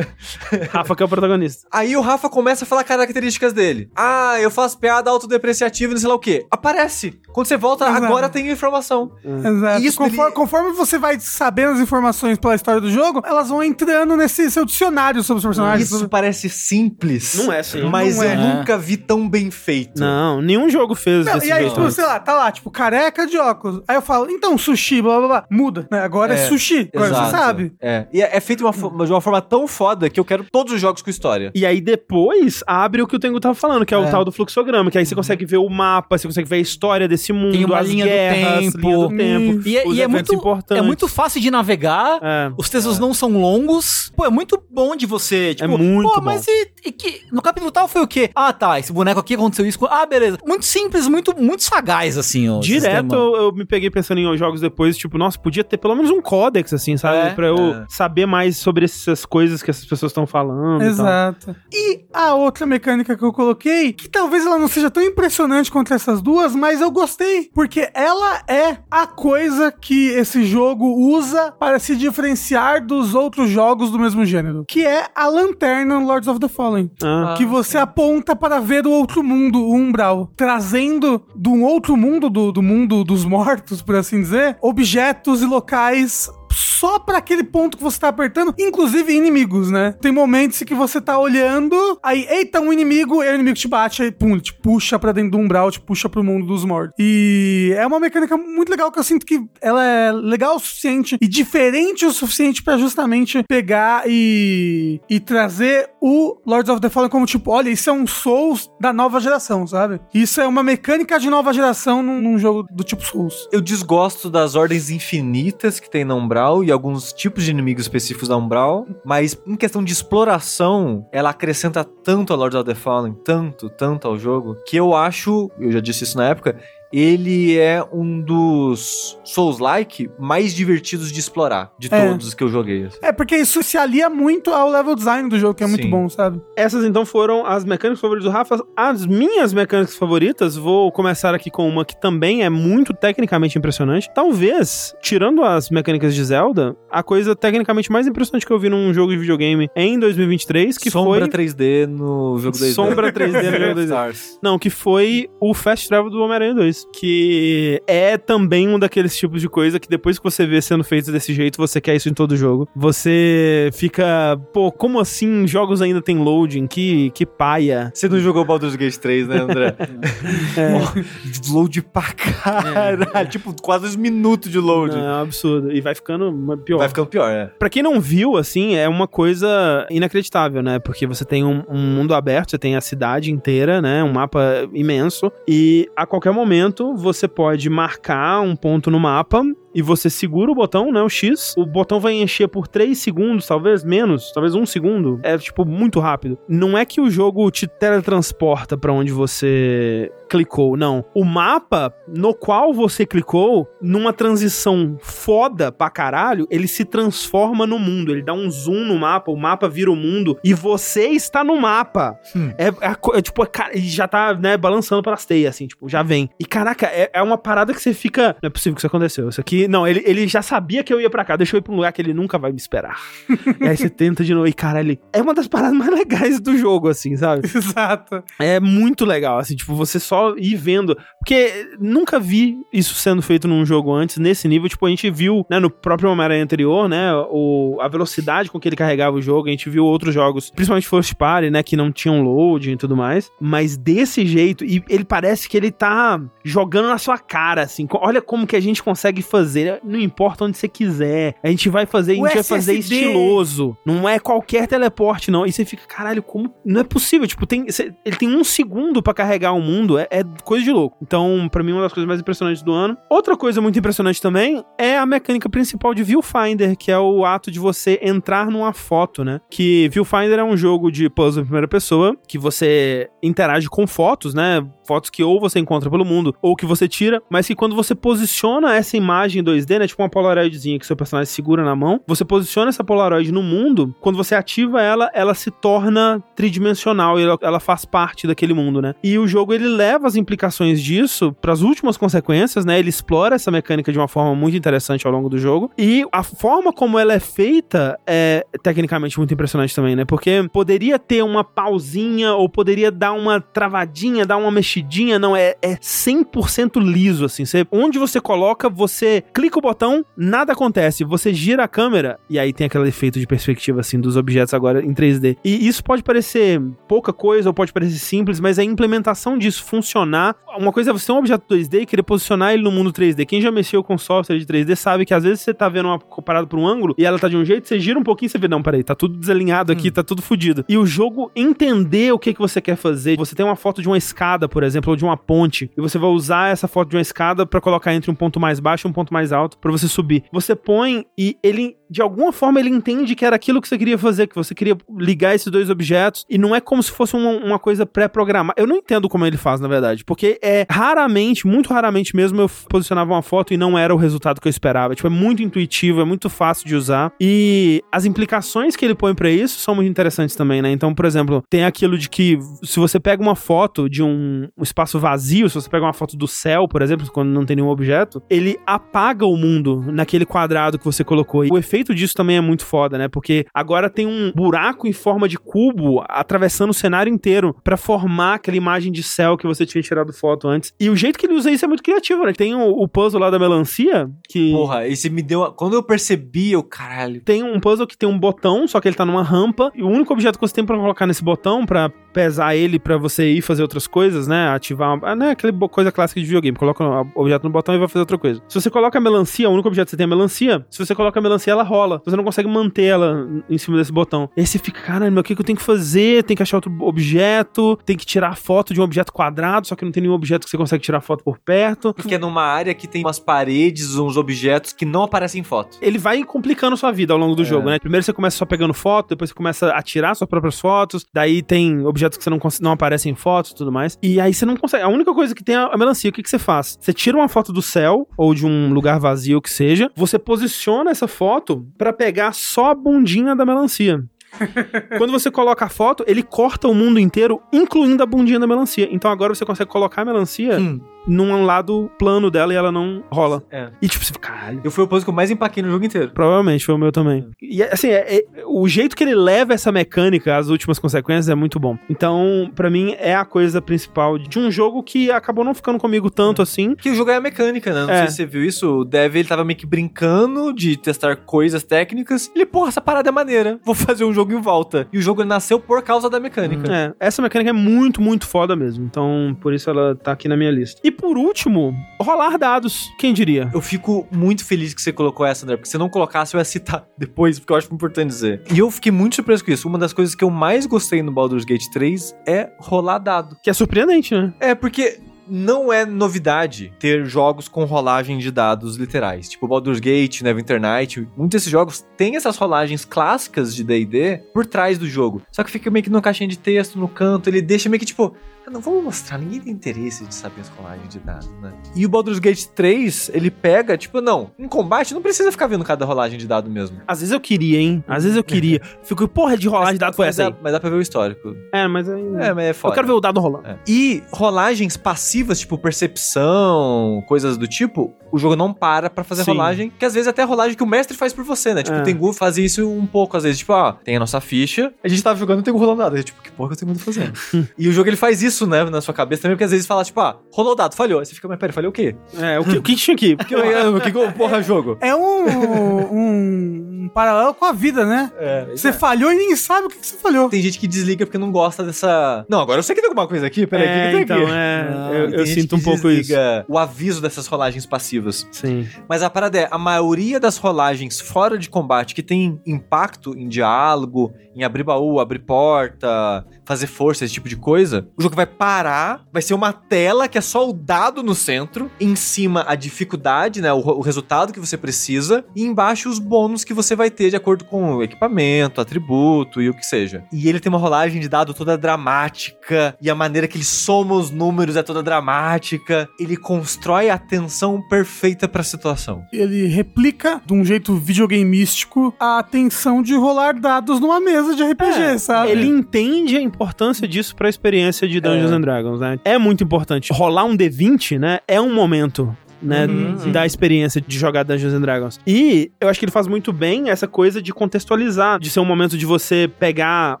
Rafa 0.72 0.96
que 0.96 1.02
é 1.02 1.06
o 1.06 1.08
protagonista. 1.08 1.66
Aí 1.72 1.96
o 1.96 2.00
Rafa 2.00 2.28
começa 2.28 2.64
a 2.64 2.66
falar 2.66 2.84
características 2.84 3.52
dele. 3.52 3.90
Ah, 3.94 4.36
eu 4.40 4.50
faço 4.50 4.78
piada 4.78 5.10
autodepreciativa 5.10 5.92
e 5.92 5.94
não 5.94 6.00
sei 6.00 6.08
lá 6.08 6.14
o 6.14 6.18
quê. 6.18 6.46
Aparece. 6.50 7.20
Quando 7.32 7.46
você 7.46 7.56
volta, 7.56 7.84
Exato. 7.86 8.04
agora 8.04 8.28
tem 8.28 8.50
informação. 8.50 9.12
Exato. 9.24 9.82
Isso 9.82 9.98
conforme, 9.98 10.32
conforme, 10.32 10.72
você 10.72 10.98
vai 10.98 11.18
sabendo 11.20 11.72
as 11.72 11.80
informações 11.80 12.38
pela 12.38 12.54
história 12.54 12.80
do 12.80 12.90
jogo, 12.90 13.22
elas 13.24 13.48
vão 13.48 13.62
entrando 13.62 14.16
nesse 14.16 14.50
seu 14.50 14.64
dicionário 14.64 15.22
sobre 15.22 15.38
os 15.38 15.44
personagens. 15.44 15.90
Isso 15.90 16.08
parece 16.08 16.48
simples. 16.48 17.34
Não 17.34 17.52
é 17.52 17.60
assim. 17.60 17.82
Mas 17.82 18.16
não 18.16 18.24
eu 18.24 18.30
é. 18.30 18.36
nunca 18.36 18.78
vi 18.78 18.96
tão 18.96 19.28
bem 19.28 19.50
feito. 19.50 20.00
Não, 20.00 20.40
nenhum 20.40 20.70
jogo 20.70 20.94
fez 20.94 21.26
não, 21.26 21.34
desse 21.34 21.48
E 21.48 21.52
aí, 21.52 21.68
tipo, 21.68 21.90
sei 21.90 22.04
lá, 22.04 22.18
tá 22.18 22.34
lá, 22.34 22.50
tipo, 22.50 22.70
careca 22.70 23.26
de 23.26 23.36
óculos. 23.36 23.82
Aí 23.86 23.96
eu 23.96 24.02
falo, 24.06 24.30
então, 24.30 24.56
sushi, 24.56 25.02
blá 25.02 25.18
blá 25.18 25.28
blá. 25.28 25.46
Muda, 25.50 25.86
né? 25.90 26.00
Agora 26.00 26.34
é, 26.34 26.38
é 26.38 26.48
sushi. 26.48 26.88
Agora 26.94 27.10
exato. 27.10 27.24
você 27.24 27.36
sabe. 27.36 27.72
É. 27.80 28.06
E 28.12 28.22
é, 28.22 28.36
é 28.36 28.40
feito 28.40 28.60
de 28.60 28.64
uma, 28.64 29.06
de 29.06 29.12
uma 29.12 29.20
forma 29.20 29.40
tão 29.42 29.66
foda 29.66 30.08
que 30.08 30.18
eu 30.18 30.24
quero 30.24 30.44
todos 30.50 30.72
os 30.72 30.80
jogos 30.80 31.02
com 31.02 31.10
história. 31.10 31.50
E 31.54 31.66
aí 31.66 31.80
depois 31.80 32.62
abre 32.66 33.02
o 33.02 33.06
que 33.06 33.16
o 33.16 33.18
Tengu 33.18 33.40
tava 33.40 33.54
falando, 33.54 33.84
que 33.84 33.94
é, 33.94 33.98
é. 33.98 34.00
o 34.00 34.10
tal 34.10 34.24
do 34.24 34.32
fluxograma, 34.32 34.90
que 34.90 34.98
aí 34.98 35.04
você 35.04 35.14
uhum. 35.14 35.18
consegue 35.18 35.44
ver 35.44 35.58
o 35.58 35.68
mapa, 35.68 36.16
você 36.16 36.26
consegue 36.26 36.48
ver 36.48 36.56
a 36.56 36.60
história 36.60 37.08
desse 37.08 37.32
mundo, 37.32 37.52
Tem 37.52 37.64
uma 37.64 37.78
as 37.78 37.88
linha 37.88 38.04
guerras, 38.04 38.72
do 38.72 38.72
tempo. 38.72 38.88
Linha 38.88 39.08
do 39.08 39.08
tempo 39.08 39.68
e, 39.68 39.76
é, 39.76 39.88
e 39.88 40.02
é 40.02 40.06
muito, 40.06 40.34
importantes. 40.34 40.82
é 40.82 40.86
muito 40.86 41.08
fácil 41.08 41.40
de 41.40 41.50
navegar, 41.50 42.18
é. 42.22 42.52
os 42.56 42.68
textos 42.68 42.98
não 42.98 43.12
são 43.12 43.30
longos. 43.30 44.12
Pô, 44.16 44.24
é 44.24 44.30
muito 44.30 44.62
bom 44.70 44.96
de 44.96 45.06
você, 45.06 45.54
tipo, 45.54 45.64
é 45.64 45.76
muito 45.76 46.08
pô, 46.08 46.16
bom. 46.16 46.24
mas 46.24 46.46
e, 46.46 46.70
e 46.86 46.92
que, 46.92 47.22
no 47.32 47.42
capítulo 47.42 47.70
tal 47.70 47.88
foi 47.88 48.02
o 48.02 48.06
quê? 48.06 48.30
Ah, 48.34 48.52
tá, 48.52 48.78
esse 48.78 48.92
boneco 48.92 49.20
aqui 49.20 49.34
aconteceu 49.34 49.66
isso. 49.66 49.84
Ah, 49.86 50.06
beleza. 50.06 50.38
Muito 50.46 50.64
simples, 50.64 51.08
muito, 51.08 51.36
muito 51.36 51.62
sagaz, 51.62 52.16
assim, 52.16 52.48
ó. 52.48 52.60
Direto 52.60 53.14
eu, 53.14 53.36
eu 53.36 53.52
me 53.52 53.64
peguei 53.64 53.90
pensando 53.96 54.18
em 54.18 54.36
jogos 54.36 54.60
depois, 54.60 54.94
tipo, 54.94 55.16
nossa, 55.16 55.38
podia 55.38 55.64
ter 55.64 55.78
pelo 55.78 55.94
menos 55.94 56.10
um 56.10 56.20
códex, 56.20 56.70
assim, 56.74 56.98
sabe? 56.98 57.16
É, 57.16 57.30
pra 57.30 57.46
eu 57.46 57.56
é. 57.56 57.86
saber 57.88 58.26
mais 58.26 58.58
sobre 58.58 58.84
essas 58.84 59.24
coisas 59.24 59.62
que 59.62 59.70
essas 59.70 59.86
pessoas 59.86 60.10
estão 60.10 60.26
falando. 60.26 60.82
Exato. 60.82 61.56
E, 61.72 61.94
e, 61.94 62.04
a 62.12 62.34
outra 62.34 62.66
mecânica 62.66 63.16
que 63.16 63.22
eu 63.22 63.32
coloquei, 63.32 63.94
que 63.94 64.06
talvez 64.06 64.44
ela 64.44 64.58
não 64.58 64.68
seja 64.68 64.90
tão 64.90 65.02
impressionante 65.02 65.72
quanto 65.72 65.94
essas 65.94 66.20
duas, 66.20 66.54
mas 66.54 66.82
eu 66.82 66.90
gostei, 66.90 67.50
porque 67.54 67.88
ela 67.94 68.42
é 68.46 68.76
a 68.90 69.06
coisa 69.06 69.72
que 69.72 70.08
esse 70.08 70.44
jogo 70.44 70.84
usa 70.84 71.52
para 71.52 71.78
se 71.78 71.96
diferenciar 71.96 72.84
dos 72.84 73.14
outros 73.14 73.48
jogos 73.48 73.90
do 73.90 73.98
mesmo 73.98 74.26
gênero, 74.26 74.66
que 74.68 74.84
é 74.84 75.06
a 75.14 75.26
lanterna 75.26 75.98
Lords 75.98 76.28
of 76.28 76.38
the 76.38 76.48
Fallen. 76.48 76.90
Ah. 77.02 77.34
Que 77.38 77.46
você 77.46 77.78
aponta 77.78 78.36
para 78.36 78.60
ver 78.60 78.86
o 78.86 78.90
outro 78.90 79.22
mundo, 79.22 79.58
o 79.58 79.74
umbral, 79.74 80.30
trazendo 80.36 81.22
de 81.34 81.48
um 81.48 81.64
outro 81.64 81.96
mundo, 81.96 82.28
do, 82.28 82.52
do 82.52 82.62
mundo 82.62 83.04
dos 83.04 83.24
mortos, 83.24 83.80
por 83.86 83.94
assim 83.94 84.20
dizer, 84.20 84.58
objetos 84.60 85.40
e 85.40 85.46
locais 85.46 86.28
só 86.56 86.98
para 86.98 87.18
aquele 87.18 87.44
ponto 87.44 87.76
que 87.76 87.82
você 87.82 87.98
tá 87.98 88.08
apertando, 88.08 88.54
inclusive 88.58 89.12
inimigos, 89.12 89.70
né? 89.70 89.94
Tem 90.00 90.10
momentos 90.10 90.62
que 90.62 90.74
você 90.74 91.00
tá 91.00 91.18
olhando, 91.18 91.76
aí, 92.02 92.26
eita, 92.28 92.60
um 92.60 92.72
inimigo, 92.72 93.22
e 93.22 93.28
o 93.28 93.34
inimigo 93.34 93.56
te 93.56 93.68
bate, 93.68 94.02
aí, 94.02 94.10
pum, 94.10 94.38
te 94.38 94.54
puxa 94.54 94.98
pra 94.98 95.12
dentro 95.12 95.32
do 95.32 95.38
umbral, 95.38 95.70
te 95.70 95.80
puxa 95.80 96.08
pro 96.08 96.24
mundo 96.24 96.46
dos 96.46 96.64
mortos. 96.64 96.94
E 96.98 97.74
é 97.76 97.86
uma 97.86 98.00
mecânica 98.00 98.36
muito 98.36 98.70
legal 98.70 98.90
que 98.90 98.98
eu 98.98 99.04
sinto 99.04 99.26
que 99.26 99.40
ela 99.60 99.84
é 99.84 100.12
legal 100.12 100.56
o 100.56 100.58
suficiente 100.58 101.16
e 101.20 101.28
diferente 101.28 102.06
o 102.06 102.12
suficiente 102.12 102.62
para 102.62 102.78
justamente 102.78 103.42
pegar 103.42 104.04
e, 104.06 105.00
e 105.08 105.20
trazer 105.20 105.90
o 106.00 106.38
Lords 106.46 106.70
of 106.70 106.80
the 106.80 106.88
Fallen 106.88 107.10
como 107.10 107.26
tipo, 107.26 107.50
olha, 107.50 107.68
isso 107.68 107.90
é 107.90 107.92
um 107.92 108.06
Souls 108.06 108.70
da 108.80 108.92
nova 108.92 109.20
geração, 109.20 109.66
sabe? 109.66 110.00
Isso 110.14 110.40
é 110.40 110.46
uma 110.46 110.62
mecânica 110.62 111.18
de 111.18 111.28
nova 111.28 111.52
geração 111.52 112.02
num, 112.02 112.20
num 112.20 112.38
jogo 112.38 112.66
do 112.70 112.84
tipo 112.84 113.04
Souls. 113.04 113.48
Eu 113.52 113.60
desgosto 113.60 114.30
das 114.30 114.54
ordens 114.54 114.90
infinitas 114.90 115.80
que 115.80 115.90
tem 115.90 116.04
na 116.04 116.14
Umbral 116.14 116.45
Umbral 116.46 116.64
e 116.64 116.70
alguns 116.70 117.12
tipos 117.12 117.44
de 117.44 117.50
inimigos 117.50 117.84
específicos 117.84 118.28
da 118.28 118.36
Umbral, 118.36 118.86
mas 119.04 119.36
em 119.46 119.56
questão 119.56 119.82
de 119.82 119.92
exploração, 119.92 121.06
ela 121.12 121.30
acrescenta 121.30 121.84
tanto 121.84 122.32
a 122.32 122.36
Lords 122.36 122.58
of 122.58 122.64
the 122.64 122.74
Fallen, 122.74 123.14
tanto, 123.24 123.68
tanto 123.68 124.06
ao 124.06 124.18
jogo, 124.18 124.56
que 124.66 124.76
eu 124.76 124.94
acho, 124.94 125.50
eu 125.58 125.72
já 125.72 125.80
disse 125.80 126.04
isso 126.04 126.16
na 126.16 126.28
época, 126.28 126.58
ele 126.92 127.58
é 127.58 127.84
um 127.92 128.20
dos 128.20 129.18
Souls-like 129.24 130.10
mais 130.18 130.54
divertidos 130.54 131.10
de 131.12 131.20
explorar, 131.20 131.72
de 131.78 131.92
é. 131.92 132.08
todos 132.08 132.34
que 132.34 132.42
eu 132.42 132.48
joguei. 132.48 132.84
Assim. 132.84 132.98
É, 133.02 133.12
porque 133.12 133.36
isso 133.36 133.62
se 133.62 133.76
alia 133.76 134.08
muito 134.08 134.50
ao 134.50 134.70
level 134.70 134.94
design 134.94 135.28
do 135.28 135.38
jogo, 135.38 135.54
que 135.54 135.64
é 135.64 135.66
Sim. 135.66 135.72
muito 135.72 135.88
bom, 135.88 136.08
sabe? 136.08 136.40
Essas 136.56 136.84
então 136.84 137.04
foram 137.04 137.44
as 137.44 137.64
mecânicas 137.64 138.00
favoritas 138.00 138.30
do 138.30 138.30
Rafa. 138.30 138.64
As 138.76 139.06
minhas 139.06 139.52
mecânicas 139.52 139.96
favoritas, 139.96 140.56
vou 140.56 140.90
começar 140.92 141.34
aqui 141.34 141.50
com 141.50 141.68
uma 141.68 141.84
que 141.84 142.00
também 142.00 142.44
é 142.44 142.50
muito 142.50 142.92
tecnicamente 142.94 143.58
impressionante. 143.58 144.10
Talvez, 144.14 144.94
tirando 145.00 145.42
as 145.42 145.70
mecânicas 145.70 146.14
de 146.14 146.24
Zelda, 146.24 146.76
a 146.90 147.02
coisa 147.02 147.34
tecnicamente 147.34 147.90
mais 147.90 148.06
impressionante 148.06 148.46
que 148.46 148.52
eu 148.52 148.58
vi 148.58 148.68
num 148.68 148.92
jogo 148.92 149.12
de 149.12 149.18
videogame 149.18 149.68
em 149.74 149.98
2023, 149.98 150.78
que 150.78 150.90
Sombra 150.90 151.20
foi... 151.20 151.28
3D 151.28 151.86
no 151.86 152.38
jogo 152.38 152.56
2D. 152.56 152.72
Sombra 152.72 153.12
3D 153.12 153.50
no 153.50 153.66
jogo 153.66 153.80
2D. 153.80 154.16
Não, 154.42 154.58
que 154.58 154.70
foi 154.70 155.28
o 155.40 155.52
Fast 155.54 155.88
Travel 155.88 156.10
do 156.10 156.20
Homem-Aranha 156.20 156.54
2. 156.54 156.75
2, 156.76 156.88
que 156.92 157.80
é 157.86 158.18
também 158.18 158.68
um 158.68 158.78
daqueles 158.78 159.16
tipos 159.16 159.40
de 159.40 159.48
coisa 159.48 159.80
que 159.80 159.88
depois 159.88 160.18
que 160.18 160.24
você 160.24 160.46
vê 160.46 160.60
sendo 160.60 160.84
feito 160.84 161.10
desse 161.10 161.32
jeito, 161.32 161.56
você 161.56 161.80
quer 161.80 161.94
isso 161.94 162.08
em 162.08 162.14
todo 162.14 162.36
jogo. 162.36 162.68
Você 162.76 163.70
fica, 163.72 164.38
pô, 164.52 164.70
como 164.70 165.00
assim 165.00 165.46
jogos 165.46 165.80
ainda 165.80 166.02
tem 166.02 166.18
loading? 166.18 166.66
Que, 166.66 167.10
que 167.10 167.24
paia. 167.24 167.90
Você 167.94 168.08
não 168.08 168.18
jogou 168.18 168.44
Baldur's 168.44 168.76
Gate 168.76 168.96
3, 168.96 169.28
né, 169.28 169.38
André? 169.38 169.76
é. 170.56 171.50
load 171.50 171.82
pra 171.82 172.12
caralho. 172.12 173.06
É. 173.14 173.24
Tipo, 173.36 173.54
quase 173.60 173.86
uns 173.86 173.96
minutos 173.96 174.50
de 174.50 174.58
load. 174.58 174.96
é 174.96 174.98
um 174.98 175.22
absurdo. 175.22 175.72
E 175.72 175.80
vai 175.80 175.94
ficando 175.94 176.32
pior. 176.64 176.78
Vai 176.78 176.88
ficando 176.88 177.06
pior, 177.06 177.28
é. 177.30 177.46
Pra 177.58 177.68
quem 177.68 177.82
não 177.82 178.00
viu, 178.00 178.36
assim, 178.36 178.74
é 178.74 178.88
uma 178.88 179.06
coisa 179.06 179.86
inacreditável, 179.90 180.62
né? 180.62 180.78
Porque 180.78 181.06
você 181.06 181.24
tem 181.24 181.44
um, 181.44 181.62
um 181.68 181.78
mundo 181.78 182.14
aberto, 182.14 182.50
você 182.50 182.58
tem 182.58 182.76
a 182.76 182.80
cidade 182.80 183.30
inteira, 183.30 183.82
né? 183.82 184.02
Um 184.02 184.12
mapa 184.12 184.68
imenso. 184.72 185.30
E 185.46 185.88
a 185.94 186.06
qualquer 186.06 186.32
momento 186.32 186.65
você 186.96 187.28
pode 187.28 187.68
marcar 187.70 188.40
um 188.40 188.56
ponto 188.56 188.90
no 188.90 188.98
mapa 188.98 189.42
e 189.76 189.82
você 189.82 190.08
segura 190.08 190.50
o 190.50 190.54
botão, 190.54 190.90
né, 190.90 191.02
o 191.02 191.08
X, 191.08 191.54
o 191.54 191.66
botão 191.66 192.00
vai 192.00 192.14
encher 192.14 192.48
por 192.48 192.66
3 192.66 192.96
segundos, 192.96 193.46
talvez 193.46 193.84
menos, 193.84 194.32
talvez 194.32 194.54
um 194.54 194.64
segundo. 194.64 195.20
É, 195.22 195.36
tipo, 195.36 195.66
muito 195.66 196.00
rápido. 196.00 196.38
Não 196.48 196.78
é 196.78 196.86
que 196.86 196.98
o 196.98 197.10
jogo 197.10 197.50
te 197.50 197.66
teletransporta 197.66 198.78
para 198.78 198.90
onde 198.90 199.12
você 199.12 200.10
clicou, 200.28 200.76
não. 200.76 201.04
O 201.14 201.24
mapa 201.24 201.92
no 202.08 202.34
qual 202.34 202.72
você 202.72 203.06
clicou, 203.06 203.68
numa 203.80 204.12
transição 204.12 204.96
foda 205.00 205.70
pra 205.70 205.90
caralho, 205.90 206.46
ele 206.50 206.66
se 206.66 206.84
transforma 206.84 207.66
no 207.66 207.78
mundo. 207.78 208.12
Ele 208.12 208.22
dá 208.22 208.32
um 208.32 208.50
zoom 208.50 208.84
no 208.84 208.98
mapa, 208.98 209.30
o 209.30 209.36
mapa 209.36 209.68
vira 209.68 209.90
o 209.90 209.96
mundo 209.96 210.38
e 210.42 210.52
você 210.54 211.08
está 211.08 211.44
no 211.44 211.60
mapa. 211.60 212.18
Hum. 212.34 212.50
É, 212.58 212.68
é, 212.68 212.96
é, 213.14 213.22
tipo, 213.22 213.44
é, 213.44 213.48
já 213.74 214.08
tá, 214.08 214.34
né, 214.34 214.56
balançando 214.56 215.02
pelas 215.02 215.24
teias, 215.24 215.54
assim, 215.54 215.66
tipo, 215.66 215.88
já 215.88 216.02
vem. 216.02 216.30
E 216.40 216.44
caraca, 216.44 216.86
é, 216.86 217.10
é 217.12 217.22
uma 217.22 217.38
parada 217.38 217.72
que 217.72 217.80
você 217.80 217.92
fica. 217.92 218.36
Não 218.42 218.48
é 218.48 218.50
possível 218.50 218.74
que 218.74 218.80
isso 218.80 218.86
aconteceu. 218.86 219.28
Isso 219.28 219.40
aqui 219.40 219.65
não, 219.68 219.86
ele, 219.86 220.02
ele 220.04 220.26
já 220.26 220.42
sabia 220.42 220.82
que 220.82 220.92
eu 220.92 221.00
ia 221.00 221.10
para 221.10 221.24
cá. 221.24 221.36
Deixa 221.36 221.56
eu 221.56 221.58
ir 221.58 221.62
pra 221.62 221.72
um 221.72 221.76
lugar 221.76 221.92
que 221.92 222.00
ele 222.00 222.14
nunca 222.14 222.38
vai 222.38 222.50
me 222.50 222.58
esperar. 222.58 223.00
e 223.60 223.68
aí 223.68 223.76
você 223.76 223.88
tenta 223.88 224.24
de 224.24 224.34
novo. 224.34 224.46
E, 224.46 224.52
cara, 224.52 224.80
ele 224.80 225.00
é 225.12 225.20
uma 225.20 225.34
das 225.34 225.46
paradas 225.46 225.76
mais 225.76 225.90
legais 225.90 226.40
do 226.40 226.56
jogo, 226.56 226.88
assim, 226.88 227.16
sabe? 227.16 227.46
Exato. 227.46 228.22
É 228.38 228.60
muito 228.60 229.04
legal, 229.04 229.38
assim, 229.38 229.56
tipo, 229.56 229.74
você 229.74 229.98
só 229.98 230.34
ir 230.36 230.56
vendo. 230.56 230.96
Porque 231.18 231.70
nunca 231.80 232.18
vi 232.18 232.56
isso 232.72 232.94
sendo 232.94 233.22
feito 233.22 233.48
num 233.48 233.64
jogo 233.64 233.92
antes, 233.92 234.18
nesse 234.18 234.46
nível. 234.48 234.68
Tipo, 234.68 234.86
a 234.86 234.90
gente 234.90 235.10
viu, 235.10 235.44
né, 235.50 235.58
no 235.58 235.70
próprio 235.70 236.10
Homem-Aranha 236.10 236.44
anterior, 236.44 236.88
né, 236.88 237.12
o, 237.30 237.78
a 237.80 237.88
velocidade 237.88 238.50
com 238.50 238.60
que 238.60 238.68
ele 238.68 238.76
carregava 238.76 239.16
o 239.16 239.22
jogo. 239.22 239.48
A 239.48 239.50
gente 239.50 239.68
viu 239.68 239.84
outros 239.84 240.14
jogos, 240.14 240.50
principalmente 240.50 240.88
First 240.88 241.14
Party, 241.14 241.50
né, 241.50 241.62
que 241.62 241.76
não 241.76 241.90
tinham 241.90 242.22
load 242.22 242.70
e 242.70 242.76
tudo 242.76 242.96
mais. 242.96 243.30
Mas 243.40 243.76
desse 243.76 244.26
jeito, 244.26 244.64
e 244.64 244.82
ele 244.88 245.04
parece 245.04 245.48
que 245.48 245.56
ele 245.56 245.70
tá 245.70 246.20
jogando 246.44 246.88
na 246.88 246.98
sua 246.98 247.18
cara, 247.18 247.62
assim. 247.62 247.86
Olha 247.92 248.20
como 248.20 248.46
que 248.46 248.56
a 248.56 248.60
gente 248.60 248.82
consegue 248.82 249.22
fazer 249.22 249.55
fazer, 249.56 249.80
não 249.82 249.98
importa 249.98 250.44
onde 250.44 250.56
você 250.56 250.68
quiser. 250.68 251.34
A 251.42 251.48
gente 251.48 251.68
vai 251.68 251.86
fazer, 251.86 252.12
a 252.12 252.14
gente 252.16 252.34
vai 252.34 252.42
fazer 252.42 252.74
estiloso. 252.74 253.76
Não 253.84 254.08
é 254.08 254.18
qualquer 254.18 254.66
teleporte, 254.66 255.30
não. 255.30 255.46
E 255.46 255.52
você 255.52 255.64
fica, 255.64 255.86
caralho, 255.86 256.22
como. 256.22 256.52
Não 256.64 256.80
é 256.80 256.84
possível. 256.84 257.26
Tipo, 257.26 257.46
tem, 257.46 257.70
cê, 257.70 257.92
ele 258.04 258.16
tem 258.16 258.28
um 258.28 258.44
segundo 258.44 259.02
para 259.02 259.14
carregar 259.14 259.52
o 259.52 259.60
mundo. 259.60 259.98
É, 259.98 260.06
é, 260.10 260.24
coisa 260.44 260.64
de 260.64 260.70
louco. 260.70 260.96
Então, 261.00 261.48
para 261.50 261.62
mim, 261.62 261.72
uma 261.72 261.82
das 261.82 261.92
coisas 261.92 262.06
mais 262.06 262.20
impressionantes 262.20 262.62
do 262.62 262.72
ano. 262.72 262.96
Outra 263.08 263.36
coisa 263.36 263.60
muito 263.60 263.78
impressionante 263.78 264.20
também 264.20 264.64
é 264.78 264.98
a 264.98 265.06
mecânica 265.06 265.48
principal 265.48 265.94
de 265.94 266.02
Viewfinder, 266.02 266.76
que 266.76 266.90
é 266.90 266.98
o 266.98 267.24
ato 267.24 267.50
de 267.50 267.58
você 267.58 267.98
entrar 268.02 268.50
numa 268.50 268.72
foto, 268.72 269.24
né? 269.24 269.40
Que 269.50 269.88
Viewfinder 269.88 270.38
é 270.38 270.44
um 270.44 270.56
jogo 270.56 270.90
de 270.90 271.08
puzzle 271.08 271.42
em 271.42 271.46
primeira 271.46 271.68
pessoa, 271.68 272.16
que 272.26 272.38
você 272.38 273.08
interage 273.22 273.68
com 273.68 273.86
fotos, 273.86 274.34
né? 274.34 274.66
Fotos 274.86 275.10
que 275.10 275.22
ou 275.22 275.40
você 275.40 275.58
encontra 275.58 275.90
pelo 275.90 276.04
mundo, 276.04 276.34
ou 276.40 276.54
que 276.54 276.64
você 276.64 276.86
tira, 276.88 277.22
mas 277.28 277.46
que 277.46 277.54
quando 277.54 277.74
você 277.74 277.94
posiciona 277.94 278.74
essa 278.74 278.96
imagem 278.96 279.42
2D, 279.42 279.78
né? 279.78 279.86
Tipo 279.86 280.02
uma 280.02 280.08
Polaroidzinha 280.08 280.78
que 280.78 280.86
seu 280.86 280.96
personagem 280.96 281.32
segura 281.32 281.64
na 281.64 281.74
mão. 281.74 282.00
Você 282.06 282.24
posiciona 282.24 282.68
essa 282.68 282.84
Polaroid 282.84 283.32
no 283.32 283.42
mundo, 283.42 283.94
quando 284.00 284.16
você 284.16 284.34
ativa 284.34 284.80
ela, 284.80 285.10
ela 285.12 285.34
se 285.34 285.50
torna 285.50 286.22
tridimensional 286.34 287.18
e 287.18 287.22
ela, 287.24 287.38
ela 287.40 287.60
faz 287.60 287.84
parte 287.84 288.26
daquele 288.26 288.54
mundo, 288.54 288.80
né? 288.80 288.94
E 289.02 289.18
o 289.18 289.26
jogo 289.26 289.52
ele 289.52 289.68
leva 289.68 290.06
as 290.06 290.16
implicações 290.16 290.82
disso 290.82 291.34
para 291.40 291.52
as 291.52 291.62
últimas 291.62 291.96
consequências, 291.96 292.64
né? 292.64 292.78
Ele 292.78 292.88
explora 292.88 293.34
essa 293.34 293.50
mecânica 293.50 293.92
de 293.92 293.98
uma 293.98 294.08
forma 294.08 294.34
muito 294.34 294.56
interessante 294.56 295.06
ao 295.06 295.12
longo 295.12 295.28
do 295.28 295.38
jogo. 295.38 295.70
E 295.76 296.04
a 296.12 296.22
forma 296.22 296.72
como 296.72 296.98
ela 296.98 297.12
é 297.12 297.20
feita 297.20 297.98
é 298.06 298.46
tecnicamente 298.62 299.18
muito 299.18 299.32
impressionante 299.34 299.74
também, 299.74 299.96
né? 299.96 300.04
Porque 300.04 300.48
poderia 300.52 300.98
ter 300.98 301.22
uma 301.22 301.42
pausinha 301.42 302.34
ou 302.34 302.48
poderia 302.48 302.90
dar 302.90 303.12
uma 303.12 303.40
travadinha, 303.40 304.26
dar 304.26 304.36
uma 304.36 304.50
mexidinha, 304.76 305.18
não, 305.18 305.34
é, 305.34 305.56
é 305.62 305.76
100% 305.76 306.80
liso, 306.80 307.24
assim. 307.24 307.44
Você, 307.44 307.66
onde 307.70 307.98
você 307.98 308.20
coloca, 308.20 308.68
você 308.68 309.22
clica 309.32 309.58
o 309.58 309.62
botão, 309.62 310.04
nada 310.16 310.52
acontece. 310.52 311.04
Você 311.04 311.32
gira 311.32 311.64
a 311.64 311.68
câmera 311.68 312.18
e 312.28 312.38
aí 312.38 312.52
tem 312.52 312.66
aquele 312.66 312.88
efeito 312.88 313.18
de 313.18 313.26
perspectiva 313.26 313.80
assim 313.80 314.00
dos 314.00 314.16
objetos 314.16 314.52
agora 314.52 314.84
em 314.84 314.92
3D. 314.92 315.36
E 315.44 315.66
isso 315.66 315.82
pode 315.82 316.02
parecer 316.02 316.60
pouca 316.88 317.12
coisa 317.12 317.48
ou 317.48 317.54
pode 317.54 317.72
parecer 317.72 317.98
simples, 317.98 318.40
mas 318.40 318.58
a 318.58 318.64
implementação 318.64 319.38
disso 319.38 319.64
funcionar, 319.64 320.36
uma 320.58 320.72
coisa 320.72 320.90
é 320.90 320.92
você 320.92 321.06
ter 321.06 321.12
um 321.12 321.18
objeto 321.18 321.54
2D 321.54 321.82
e 321.82 321.86
querer 321.86 322.02
posicionar 322.02 322.52
ele 322.52 322.62
no 322.62 322.70
mundo 322.70 322.92
3D. 322.92 323.24
Quem 323.26 323.40
já 323.40 323.50
mexeu 323.50 323.82
com 323.82 323.96
software 323.96 324.38
de 324.38 324.46
3D 324.46 324.74
sabe 324.76 325.04
que 325.04 325.14
às 325.14 325.24
vezes 325.24 325.40
você 325.40 325.54
tá 325.54 325.68
vendo 325.68 325.86
uma 325.86 325.98
comparado 325.98 326.46
por 326.46 326.58
um 326.58 326.66
ângulo 326.66 326.94
e 326.98 327.04
ela 327.04 327.18
tá 327.18 327.28
de 327.28 327.36
um 327.36 327.44
jeito, 327.44 327.68
você 327.68 327.78
gira 327.78 327.98
um 327.98 328.02
pouquinho 328.02 328.26
e 328.26 328.30
você 328.30 328.38
vê, 328.38 328.48
não, 328.48 328.62
peraí, 328.62 328.82
tá 328.82 328.94
tudo 328.94 329.16
desalinhado 329.18 329.72
aqui, 329.72 329.88
hum. 329.88 329.92
tá 329.92 330.02
tudo 330.02 330.22
fodido. 330.22 330.64
E 330.68 330.76
o 330.76 330.86
jogo 330.86 331.30
entender 331.34 332.12
o 332.12 332.18
que 332.18 332.34
que 332.34 332.40
você 332.40 332.60
quer 332.60 332.76
fazer. 332.76 333.16
Você 333.16 333.34
tem 333.34 333.44
uma 333.44 333.56
foto 333.56 333.80
de 333.80 333.88
uma 333.88 333.98
escada, 333.98 334.48
por 334.48 334.62
exemplo, 334.62 334.65
ou 334.86 334.96
de 334.96 335.04
uma 335.04 335.16
ponte, 335.16 335.70
e 335.76 335.80
você 335.80 335.98
vai 335.98 336.10
usar 336.10 336.50
essa 336.50 336.66
foto 336.66 336.90
de 336.90 336.96
uma 336.96 337.02
escada 337.02 337.44
para 337.44 337.60
colocar 337.60 337.94
entre 337.94 338.10
um 338.10 338.14
ponto 338.14 338.40
mais 338.40 338.60
baixo 338.60 338.86
e 338.86 338.90
um 338.90 338.92
ponto 338.92 339.12
mais 339.12 339.26
mais 339.26 339.32
alto 339.32 339.58
para 339.58 339.70
você 339.70 339.88
subir. 339.88 340.24
Você 340.32 340.54
põe 340.54 341.04
e 341.18 341.36
ele 341.42 341.76
de 341.88 342.02
alguma 342.02 342.32
forma 342.32 342.58
ele 342.58 342.68
entende 342.68 343.14
que 343.14 343.24
era 343.24 343.36
aquilo 343.36 343.60
que 343.60 343.68
você 343.68 343.78
queria 343.78 343.98
fazer, 343.98 344.26
que 344.26 344.34
você 344.34 344.54
queria 344.54 344.76
ligar 344.98 345.34
esses 345.34 345.50
dois 345.50 345.70
objetos, 345.70 346.24
e 346.28 346.36
não 346.36 346.54
é 346.54 346.60
como 346.60 346.82
se 346.82 346.90
fosse 346.90 347.14
uma, 347.14 347.30
uma 347.30 347.58
coisa 347.58 347.86
pré-programada. 347.86 348.54
Eu 348.56 348.66
não 348.66 348.76
entendo 348.76 349.08
como 349.08 349.24
ele 349.24 349.36
faz, 349.36 349.60
na 349.60 349.68
verdade, 349.68 350.04
porque 350.04 350.38
é 350.42 350.66
raramente, 350.68 351.46
muito 351.46 351.72
raramente 351.72 352.14
mesmo, 352.14 352.40
eu 352.40 352.50
posicionava 352.68 353.12
uma 353.12 353.22
foto 353.22 353.54
e 353.54 353.56
não 353.56 353.78
era 353.78 353.94
o 353.94 353.96
resultado 353.96 354.40
que 354.40 354.48
eu 354.48 354.50
esperava. 354.50 354.94
Tipo, 354.94 355.06
é 355.06 355.10
muito 355.10 355.42
intuitivo, 355.42 356.00
é 356.00 356.04
muito 356.04 356.28
fácil 356.28 356.66
de 356.66 356.74
usar, 356.74 357.12
e 357.20 357.82
as 357.92 358.04
implicações 358.04 358.74
que 358.74 358.84
ele 358.84 358.94
põe 358.94 359.14
para 359.14 359.30
isso 359.30 359.58
são 359.60 359.74
muito 359.74 359.88
interessantes 359.88 360.34
também, 360.34 360.60
né? 360.60 360.70
Então, 360.72 360.94
por 360.94 361.04
exemplo, 361.04 361.42
tem 361.48 361.64
aquilo 361.64 361.96
de 361.96 362.08
que 362.08 362.38
se 362.64 362.80
você 362.80 362.98
pega 362.98 363.22
uma 363.22 363.36
foto 363.36 363.88
de 363.88 364.02
um, 364.02 364.48
um 364.58 364.62
espaço 364.62 364.98
vazio, 364.98 365.48
se 365.48 365.54
você 365.54 365.68
pega 365.68 365.84
uma 365.84 365.92
foto 365.92 366.16
do 366.16 366.26
céu, 366.26 366.66
por 366.68 366.82
exemplo, 366.82 367.06
quando 367.12 367.28
não 367.28 367.44
tem 367.44 367.56
nenhum 367.56 367.68
objeto, 367.68 368.22
ele 368.28 368.58
apaga 368.66 369.24
o 369.24 369.36
mundo 369.36 369.84
naquele 369.92 370.26
quadrado 370.26 370.78
que 370.78 370.84
você 370.84 371.04
colocou. 371.04 371.44
E 371.44 371.48
o 371.50 371.58
efeito 371.58 371.76
efeito 371.76 371.94
disso 371.94 372.14
também 372.14 372.36
é 372.36 372.40
muito 372.40 372.64
foda, 372.64 372.96
né? 372.96 373.08
Porque 373.08 373.46
agora 373.52 373.90
tem 373.90 374.06
um 374.06 374.32
buraco 374.34 374.86
em 374.88 374.92
forma 374.92 375.28
de 375.28 375.38
cubo 375.38 376.02
atravessando 376.08 376.70
o 376.70 376.74
cenário 376.74 377.12
inteiro 377.12 377.54
para 377.62 377.76
formar 377.76 378.34
aquela 378.34 378.56
imagem 378.56 378.90
de 378.90 379.02
céu 379.02 379.36
que 379.36 379.46
você 379.46 379.66
tinha 379.66 379.82
tirado 379.82 380.12
foto 380.12 380.48
antes. 380.48 380.72
E 380.80 380.88
o 380.88 380.96
jeito 380.96 381.18
que 381.18 381.26
ele 381.26 381.34
usa 381.34 381.50
isso 381.50 381.64
é 381.64 381.68
muito 381.68 381.82
criativo, 381.82 382.24
né? 382.24 382.32
Tem 382.32 382.54
o, 382.54 382.70
o 382.70 382.88
puzzle 382.88 383.20
lá 383.20 383.30
da 383.30 383.38
melancia 383.38 384.08
que. 384.28 384.52
Porra, 384.52 384.86
esse 384.86 385.10
me 385.10 385.22
deu. 385.22 385.52
Quando 385.52 385.74
eu 385.74 385.82
percebi, 385.82 386.52
eu 386.52 386.62
caralho. 386.62 387.20
Tem 387.20 387.42
um 387.42 387.60
puzzle 387.60 387.86
que 387.86 387.96
tem 387.96 388.08
um 388.08 388.18
botão, 388.18 388.66
só 388.66 388.80
que 388.80 388.88
ele 388.88 388.96
tá 388.96 389.04
numa 389.04 389.22
rampa. 389.22 389.70
E 389.74 389.82
o 389.82 389.88
único 389.88 390.12
objeto 390.12 390.38
que 390.38 390.46
você 390.46 390.54
tem 390.54 390.64
para 390.64 390.76
colocar 390.76 391.06
nesse 391.06 391.22
botão, 391.22 391.66
para 391.66 391.90
pesar 392.12 392.56
ele 392.56 392.78
para 392.78 392.96
você 392.96 393.30
ir 393.30 393.42
fazer 393.42 393.60
outras 393.60 393.86
coisas, 393.86 394.26
né? 394.26 394.45
Ativar. 394.54 394.98
Ah, 395.02 395.16
né? 395.16 395.30
Aquela 395.30 395.52
coisa 395.68 395.92
clássica 395.92 396.20
de 396.20 396.26
videogame. 396.26 396.56
Coloca 396.56 396.84
o 396.84 397.10
objeto 397.14 397.44
no 397.44 397.50
botão 397.50 397.74
e 397.74 397.78
vai 397.78 397.88
fazer 397.88 398.00
outra 398.00 398.18
coisa. 398.18 398.42
Se 398.48 398.60
você 398.60 398.70
coloca 398.70 398.98
a 398.98 399.00
melancia, 399.00 399.48
o 399.48 399.52
único 399.52 399.68
objeto 399.68 399.86
que 399.86 399.90
você 399.90 399.96
tem 399.96 400.04
é 400.04 400.06
a 400.06 400.10
melancia. 400.10 400.66
Se 400.70 400.78
você 400.78 400.94
coloca 400.94 401.18
a 401.18 401.22
melancia, 401.22 401.52
ela 401.52 401.62
rola. 401.62 402.00
Você 402.04 402.16
não 402.16 402.24
consegue 402.24 402.48
manter 402.48 402.84
ela 402.84 403.26
em 403.48 403.58
cima 403.58 403.76
desse 403.76 403.92
botão. 403.92 404.28
E 404.36 404.40
aí 404.40 404.46
você 404.46 404.58
fica, 404.58 404.80
caramba, 404.80 405.20
o 405.20 405.24
que, 405.24 405.34
que 405.34 405.40
eu 405.40 405.44
tenho 405.44 405.58
que 405.58 405.64
fazer? 405.64 406.24
Tem 406.24 406.36
que 406.36 406.42
achar 406.42 406.58
outro 406.58 406.72
objeto, 406.80 407.78
tem 407.84 407.96
que 407.96 408.06
tirar 408.06 408.36
foto 408.36 408.72
de 408.72 408.80
um 408.80 408.84
objeto 408.84 409.12
quadrado, 409.12 409.66
só 409.66 409.74
que 409.74 409.84
não 409.84 409.92
tem 409.92 410.02
nenhum 410.02 410.14
objeto 410.14 410.44
que 410.44 410.50
você 410.50 410.56
consegue 410.56 410.82
tirar 410.82 411.00
foto 411.00 411.22
por 411.24 411.38
perto. 411.38 411.92
Porque 411.94 412.14
é 412.14 412.18
numa 412.18 412.42
área 412.42 412.74
que 412.74 412.86
tem 412.86 413.02
umas 413.02 413.18
paredes, 413.18 413.96
uns 413.96 414.16
objetos 414.16 414.72
que 414.72 414.84
não 414.84 415.02
aparecem 415.02 415.40
em 415.40 415.44
foto. 415.44 415.78
Ele 415.80 415.98
vai 415.98 416.22
complicando 416.24 416.76
sua 416.76 416.92
vida 416.92 417.12
ao 417.12 417.18
longo 417.18 417.34
do 417.34 417.42
é. 417.42 417.44
jogo, 417.44 417.68
né? 417.68 417.78
Primeiro 417.78 418.04
você 418.04 418.12
começa 418.12 418.36
só 418.36 418.44
pegando 418.44 418.74
foto, 418.74 419.10
depois 419.10 419.30
você 419.30 419.34
começa 419.34 419.70
a 419.70 419.82
tirar 419.82 420.14
suas 420.14 420.28
próprias 420.28 420.60
fotos, 420.60 421.04
daí 421.12 421.42
tem 421.42 421.84
objetos 421.86 422.18
que 422.18 422.24
você 422.24 422.30
não, 422.30 422.38
não 422.60 422.72
aparecem 422.72 423.12
em 423.12 423.14
fotos 423.14 423.52
e 423.52 423.54
tudo 423.54 423.72
mais. 423.72 423.98
E 424.02 424.20
aí 424.20 424.32
você 424.36 424.46
não 424.46 424.56
consegue. 424.56 424.84
A 424.84 424.88
única 424.88 425.12
coisa 425.12 425.34
que 425.34 425.42
tem 425.42 425.54
é 425.54 425.58
a 425.58 425.76
melancia. 425.76 426.10
O 426.10 426.12
que, 426.12 426.22
que 426.22 426.30
você 426.30 426.38
faz? 426.38 426.78
Você 426.80 426.92
tira 426.92 427.16
uma 427.16 427.28
foto 427.28 427.52
do 427.52 427.62
céu 427.62 428.08
ou 428.16 428.34
de 428.34 428.46
um 428.46 428.72
lugar 428.72 428.98
vazio 428.98 429.40
que 429.40 429.50
seja, 429.50 429.90
você 429.96 430.18
posiciona 430.18 430.90
essa 430.90 431.08
foto 431.08 431.66
para 431.76 431.92
pegar 431.92 432.32
só 432.32 432.70
a 432.70 432.74
bundinha 432.74 433.34
da 433.34 433.44
melancia. 433.44 434.02
Quando 434.98 435.12
você 435.12 435.30
coloca 435.30 435.64
a 435.64 435.68
foto, 435.68 436.04
ele 436.06 436.22
corta 436.22 436.68
o 436.68 436.74
mundo 436.74 437.00
inteiro, 437.00 437.40
incluindo 437.52 438.02
a 438.02 438.06
bundinha 438.06 438.38
da 438.38 438.46
melancia. 438.46 438.88
Então 438.90 439.10
agora 439.10 439.34
você 439.34 439.44
consegue 439.44 439.70
colocar 439.70 440.02
a 440.02 440.04
melancia 440.04 440.58
hum 440.58 440.80
num 441.06 441.44
lado 441.44 441.90
plano 441.98 442.30
dela 442.30 442.52
e 442.52 442.56
ela 442.56 442.72
não 442.72 443.02
rola. 443.10 443.42
É. 443.50 443.70
E 443.80 443.88
tipo, 443.88 444.04
você 444.04 444.12
fica, 444.12 444.30
caralho. 444.30 444.60
Eu 444.64 444.70
fui 444.70 444.84
o 444.84 444.88
pose 444.88 445.04
que 445.04 445.10
eu 445.10 445.14
mais 445.14 445.30
empaquei 445.30 445.62
no 445.62 445.70
jogo 445.70 445.84
inteiro. 445.84 446.10
Provavelmente, 446.10 446.64
foi 446.64 446.74
o 446.74 446.78
meu 446.78 446.92
também. 446.92 447.28
E 447.40 447.62
assim, 447.62 447.88
é, 447.88 448.18
é, 448.18 448.24
o 448.46 448.66
jeito 448.68 448.96
que 448.96 449.04
ele 449.04 449.14
leva 449.14 449.54
essa 449.54 449.70
mecânica 449.70 450.36
às 450.36 450.48
últimas 450.48 450.78
consequências 450.78 451.28
é 451.28 451.34
muito 451.34 451.58
bom. 451.58 451.78
Então, 451.88 452.50
para 452.54 452.70
mim, 452.70 452.94
é 452.98 453.14
a 453.14 453.24
coisa 453.24 453.60
principal 453.60 454.18
de 454.18 454.38
um 454.38 454.50
jogo 454.50 454.82
que 454.82 455.10
acabou 455.10 455.44
não 455.44 455.54
ficando 455.54 455.78
comigo 455.78 456.10
tanto 456.10 456.42
assim. 456.42 456.74
Que 456.74 456.90
o 456.90 456.94
jogo 456.94 457.10
é 457.10 457.16
a 457.16 457.20
mecânica, 457.20 457.72
né? 457.72 457.82
Não 457.82 457.90
é. 457.90 457.98
sei 457.98 458.08
se 458.08 458.16
você 458.16 458.26
viu 458.26 458.44
isso. 458.44 458.80
O 458.80 458.84
Dev, 458.84 459.16
ele 459.16 459.28
tava 459.28 459.44
meio 459.44 459.58
que 459.58 459.66
brincando 459.66 460.52
de 460.52 460.76
testar 460.76 461.16
coisas 461.16 461.62
técnicas. 461.62 462.30
Ele, 462.34 462.46
porra, 462.46 462.68
essa 462.68 462.80
parada 462.80 463.08
é 463.08 463.12
maneira. 463.12 463.58
Vou 463.64 463.74
fazer 463.74 464.04
um 464.04 464.12
jogo 464.12 464.32
em 464.32 464.40
volta. 464.40 464.88
E 464.92 464.98
o 464.98 465.02
jogo 465.02 465.24
nasceu 465.24 465.60
por 465.60 465.82
causa 465.82 466.08
da 466.10 466.18
mecânica. 466.18 466.72
É, 466.72 466.94
essa 466.98 467.22
mecânica 467.22 467.50
é 467.50 467.52
muito, 467.52 468.00
muito 468.00 468.26
foda 468.26 468.56
mesmo. 468.56 468.84
Então, 468.84 469.36
por 469.40 469.52
isso 469.52 469.70
ela 469.70 469.94
tá 469.94 470.12
aqui 470.12 470.28
na 470.28 470.36
minha 470.36 470.50
lista. 470.50 470.80
E 470.82 470.95
por 470.96 471.16
último, 471.16 471.74
rolar 472.00 472.38
dados. 472.38 472.90
Quem 472.98 473.12
diria? 473.12 473.50
Eu 473.52 473.60
fico 473.60 474.06
muito 474.10 474.44
feliz 474.44 474.74
que 474.74 474.82
você 474.82 474.92
colocou 474.92 475.24
essa, 475.24 475.44
André, 475.44 475.56
porque 475.56 475.68
se 475.68 475.78
não 475.78 475.88
colocasse, 475.88 476.34
eu 476.34 476.38
ia 476.38 476.44
citar 476.44 476.86
depois, 476.98 477.38
porque 477.38 477.52
eu 477.52 477.56
acho 477.56 477.72
importante 477.72 478.08
dizer. 478.08 478.42
E 478.52 478.58
eu 478.58 478.70
fiquei 478.70 478.90
muito 478.90 479.16
surpreso 479.16 479.44
com 479.44 479.50
isso. 479.50 479.68
Uma 479.68 479.78
das 479.78 479.92
coisas 479.92 480.14
que 480.14 480.24
eu 480.24 480.30
mais 480.30 480.66
gostei 480.66 481.02
no 481.02 481.12
Baldur's 481.12 481.44
Gate 481.44 481.66
3 481.72 482.16
é 482.26 482.50
rolar 482.58 482.98
dado. 482.98 483.36
Que 483.42 483.50
é 483.50 483.52
surpreendente, 483.52 484.14
né? 484.14 484.32
É, 484.40 484.54
porque 484.54 484.98
não 485.28 485.72
é 485.72 485.84
novidade 485.84 486.72
ter 486.78 487.04
jogos 487.06 487.48
com 487.48 487.64
rolagem 487.64 488.18
de 488.18 488.30
dados 488.30 488.76
literais. 488.76 489.28
Tipo 489.28 489.48
Baldur's 489.48 489.80
Gate, 489.80 490.22
Neverwinter 490.22 490.60
Night. 490.60 491.06
Muitos 491.16 491.40
desses 491.40 491.50
jogos 491.50 491.84
têm 491.96 492.16
essas 492.16 492.36
rolagens 492.36 492.84
clássicas 492.84 493.54
de 493.54 493.64
D&D 493.64 494.18
por 494.32 494.46
trás 494.46 494.78
do 494.78 494.86
jogo. 494.88 495.22
Só 495.32 495.42
que 495.42 495.50
fica 495.50 495.70
meio 495.70 495.82
que 495.82 495.90
numa 495.90 496.02
caixinha 496.02 496.28
de 496.28 496.38
texto 496.38 496.78
no 496.78 496.88
canto. 496.88 497.28
Ele 497.28 497.42
deixa 497.42 497.68
meio 497.68 497.80
que 497.80 497.86
tipo 497.86 498.14
não 498.50 498.60
vamos 498.60 498.84
mostrar, 498.84 499.18
ninguém 499.18 499.40
tem 499.40 499.52
interesse 499.52 500.04
de 500.04 500.14
saber 500.14 500.40
as 500.40 500.48
rolagens 500.48 500.88
de 500.88 500.98
dados, 500.98 501.28
né? 501.40 501.52
E 501.74 501.84
o 501.84 501.88
Baldur's 501.88 502.18
Gate 502.18 502.44
3, 502.46 503.10
ele 503.12 503.30
pega, 503.30 503.76
tipo, 503.76 504.00
não, 504.00 504.30
em 504.38 504.48
combate 504.48 504.94
não 504.94 505.02
precisa 505.02 505.30
ficar 505.32 505.46
vendo 505.46 505.64
cada 505.64 505.84
rolagem 505.84 506.18
de 506.18 506.26
dado 506.26 506.50
mesmo. 506.50 506.80
Às 506.86 507.00
vezes 507.00 507.12
eu 507.12 507.20
queria, 507.20 507.58
hein? 507.58 507.84
Às 507.88 508.04
vezes 508.04 508.16
eu 508.16 508.24
queria. 508.24 508.60
Fico, 508.82 509.06
porra, 509.08 509.36
de 509.36 509.48
rolagem 509.48 509.74
de 509.74 509.80
dado 509.80 509.96
foi 509.96 510.08
essa 510.08 510.26
aí. 510.26 510.34
Mas 510.42 510.52
dá 510.52 510.60
pra 510.60 510.70
ver 510.70 510.76
o 510.76 510.80
histórico. 510.80 511.34
É, 511.52 511.66
mas 511.66 511.88
aí... 511.88 512.04
É, 512.18 512.32
mas 512.32 512.44
é 512.44 512.52
foda. 512.52 512.72
Eu 512.72 512.74
quero 512.74 512.86
ver 512.86 512.92
o 512.92 513.00
dado 513.00 513.20
rolando. 513.20 513.46
É. 513.46 513.58
E 513.66 514.02
rolagens 514.12 514.76
passivas, 514.76 515.40
tipo 515.40 515.58
percepção, 515.58 517.02
coisas 517.06 517.36
do 517.36 517.46
tipo, 517.46 517.94
o 518.10 518.18
jogo 518.18 518.36
não 518.36 518.52
para 518.52 518.88
pra 518.88 519.04
fazer 519.04 519.24
Sim. 519.24 519.32
rolagem, 519.32 519.72
que 519.76 519.84
às 519.84 519.94
vezes 519.94 520.08
até 520.08 520.22
a 520.22 520.24
rolagem 520.26 520.56
que 520.56 520.62
o 520.62 520.66
mestre 520.66 520.96
faz 520.96 521.12
por 521.12 521.24
você, 521.24 521.54
né? 521.54 521.62
Tipo, 521.62 521.76
é. 521.76 521.80
o 521.80 521.84
Tengu 521.84 522.12
fazia 522.12 522.44
isso 522.44 522.68
um 522.68 522.86
pouco, 522.86 523.16
às 523.16 523.24
vezes, 523.24 523.38
tipo, 523.38 523.52
ó, 523.52 523.72
tem 523.72 523.96
a 523.96 524.00
nossa 524.00 524.20
ficha, 524.20 524.72
a 524.82 524.88
gente 524.88 525.02
tava 525.02 525.18
jogando 525.18 525.38
e 525.38 525.40
o 525.40 525.44
Tengu 525.44 525.58
rolando 525.58 525.82
nada. 525.82 526.02
Tipo, 526.02 526.22
que 526.22 526.30
porra 526.30 526.50
que 526.50 526.54
eu 526.54 526.58
tenho 526.58 526.68
muito 526.68 526.84
fazendo? 526.84 527.12
e 527.58 527.68
o 527.68 527.72
jogo 527.72 527.88
ele 527.88 527.96
faz 527.96 528.22
isso, 528.22 528.35
né, 528.44 528.64
na 528.64 528.80
sua 528.80 528.92
cabeça 528.92 529.22
também, 529.22 529.36
porque 529.36 529.44
às 529.44 529.52
vezes 529.52 529.66
fala, 529.66 529.84
tipo, 529.84 530.00
ah, 530.00 530.18
rolou 530.32 530.52
o 530.52 530.56
dado, 530.56 530.74
falhou. 530.74 530.98
Aí 530.98 531.06
você 531.06 531.14
fica, 531.14 531.28
mas 531.28 531.38
pera, 531.38 531.52
falhou 531.52 531.70
o 531.70 531.72
quê? 531.72 531.94
É, 532.18 532.40
o 532.40 532.44
que, 532.44 532.58
o 532.58 532.62
que 532.62 532.74
tinha 532.74 532.94
aqui? 532.94 533.16
O 533.16 533.24
que, 533.24 533.34
o 533.34 533.80
que, 533.80 534.12
porra 534.12 534.42
jogo? 534.42 534.76
É 534.80 534.94
um, 534.94 535.26
um, 535.26 536.84
um, 536.84 536.90
paralelo 536.92 537.34
com 537.34 537.44
a 537.44 537.52
vida, 537.52 537.84
né? 537.84 538.10
É, 538.18 538.46
você 538.50 538.68
é. 538.68 538.72
falhou 538.72 539.12
e 539.12 539.16
nem 539.16 539.36
sabe 539.36 539.66
o 539.66 539.68
que, 539.68 539.78
que, 539.78 539.86
você 539.86 539.96
falhou. 539.96 540.28
Tem 540.28 540.42
gente 540.42 540.58
que 540.58 540.66
desliga 540.66 541.06
porque 541.06 541.18
não 541.18 541.30
gosta 541.30 541.62
dessa. 541.62 542.24
Não, 542.28 542.40
agora 542.40 542.58
eu 542.58 542.62
sei 542.62 542.74
que 542.74 542.80
tem 542.80 542.88
alguma 542.88 543.06
coisa 543.06 543.26
aqui, 543.26 543.46
peraí, 543.46 543.66
o 543.66 543.70
é, 543.70 543.74
que, 543.74 543.86
que 543.86 543.92
tem 543.92 544.02
então, 544.02 544.16
aqui? 544.22 544.32
É, 544.32 544.68
ah, 544.70 544.90
eu, 544.92 545.10
eu 545.10 545.26
sinto 545.26 545.56
um 545.56 545.60
pouco 545.60 545.90
isso. 545.90 546.12
O 546.48 546.58
aviso 546.58 547.00
dessas 547.00 547.26
rolagens 547.26 547.66
passivas. 547.66 548.26
Sim. 548.32 548.66
Mas 548.88 549.02
a 549.02 549.10
parada 549.10 549.38
é, 549.38 549.48
a 549.50 549.58
maioria 549.58 550.18
das 550.18 550.36
rolagens 550.36 551.00
fora 551.00 551.38
de 551.38 551.48
combate 551.48 551.94
que 551.94 552.02
tem 552.02 552.40
impacto 552.46 553.16
em 553.16 553.28
diálogo, 553.28 554.12
em 554.36 554.44
abrir 554.44 554.62
baú, 554.62 555.00
abrir 555.00 555.20
porta, 555.20 556.24
fazer 556.44 556.66
força, 556.66 557.04
esse 557.04 557.14
tipo 557.14 557.28
de 557.28 557.36
coisa, 557.36 557.88
o 557.96 558.02
jogo 558.02 558.14
vai 558.14 558.26
parar, 558.26 559.04
vai 559.12 559.22
ser 559.22 559.34
uma 559.34 559.52
tela 559.52 560.06
que 560.08 560.18
é 560.18 560.20
só 560.20 560.48
o 560.48 560.52
dado 560.52 561.02
no 561.02 561.14
centro, 561.14 561.70
em 561.80 561.96
cima 561.96 562.44
a 562.46 562.54
dificuldade, 562.54 563.40
né, 563.40 563.52
o, 563.52 563.58
o 563.58 563.80
resultado 563.80 564.32
que 564.32 564.38
você 564.38 564.56
precisa, 564.56 565.24
e 565.34 565.42
embaixo 565.42 565.88
os 565.88 565.98
bônus 565.98 566.44
que 566.44 566.54
você 566.54 566.76
vai 566.76 566.90
ter 566.90 567.10
de 567.10 567.16
acordo 567.16 567.44
com 567.44 567.76
o 567.76 567.82
equipamento, 567.82 568.60
atributo 568.60 569.40
e 569.40 569.48
o 569.48 569.54
que 569.54 569.64
seja. 569.64 570.04
E 570.12 570.28
ele 570.28 570.38
tem 570.38 570.50
uma 570.50 570.58
rolagem 570.58 571.00
de 571.00 571.08
dado 571.08 571.32
toda 571.32 571.56
dramática, 571.56 572.76
e 572.80 572.90
a 572.90 572.94
maneira 572.94 573.26
que 573.26 573.36
ele 573.36 573.44
soma 573.44 573.94
os 573.94 574.10
números 574.10 574.56
é 574.56 574.62
toda 574.62 574.82
dramática. 574.82 575.88
Ele 575.98 576.16
constrói 576.16 576.90
a 576.90 576.98
tensão 576.98 577.60
perfeita 577.68 578.28
para 578.28 578.42
a 578.42 578.44
situação. 578.44 579.04
Ele 579.12 579.46
replica 579.46 580.20
de 580.24 580.32
um 580.32 580.44
jeito 580.44 580.74
videogameístico 580.76 581.94
a 581.98 582.22
tensão 582.22 582.82
de 582.82 582.94
rolar 582.94 583.38
dados 583.38 583.80
numa 583.80 584.00
mesa 584.00 584.25
de 584.34 584.42
RPG, 584.42 584.80
é, 584.80 584.98
sabe? 584.98 585.30
Ele 585.30 585.46
entende 585.46 586.16
a 586.16 586.20
importância 586.20 586.88
disso 586.88 587.14
para 587.14 587.28
a 587.28 587.30
experiência 587.30 587.86
de 587.86 588.00
Dungeons 588.00 588.32
é. 588.32 588.34
and 588.34 588.40
Dragons, 588.40 588.80
né? 588.80 588.98
É 589.04 589.18
muito 589.18 589.44
importante. 589.44 589.92
Rolar 589.92 590.24
um 590.24 590.36
D20, 590.36 590.98
né, 590.98 591.20
é 591.28 591.40
um 591.40 591.54
momento 591.54 592.16
né, 592.42 592.66
uhum, 592.66 593.12
da 593.12 593.24
experiência 593.24 593.80
de 593.80 593.98
jogar 593.98 594.22
Dungeons 594.22 594.54
and 594.54 594.60
Dragons. 594.60 595.00
E 595.06 595.50
eu 595.60 595.68
acho 595.68 595.78
que 595.78 595.84
ele 595.84 595.92
faz 595.92 596.06
muito 596.06 596.32
bem 596.32 596.70
essa 596.70 596.86
coisa 596.86 597.20
de 597.22 597.32
contextualizar, 597.32 598.18
de 598.18 598.30
ser 598.30 598.40
um 598.40 598.44
momento 598.44 598.76
de 598.76 598.86
você 598.86 599.30
pegar 599.38 600.00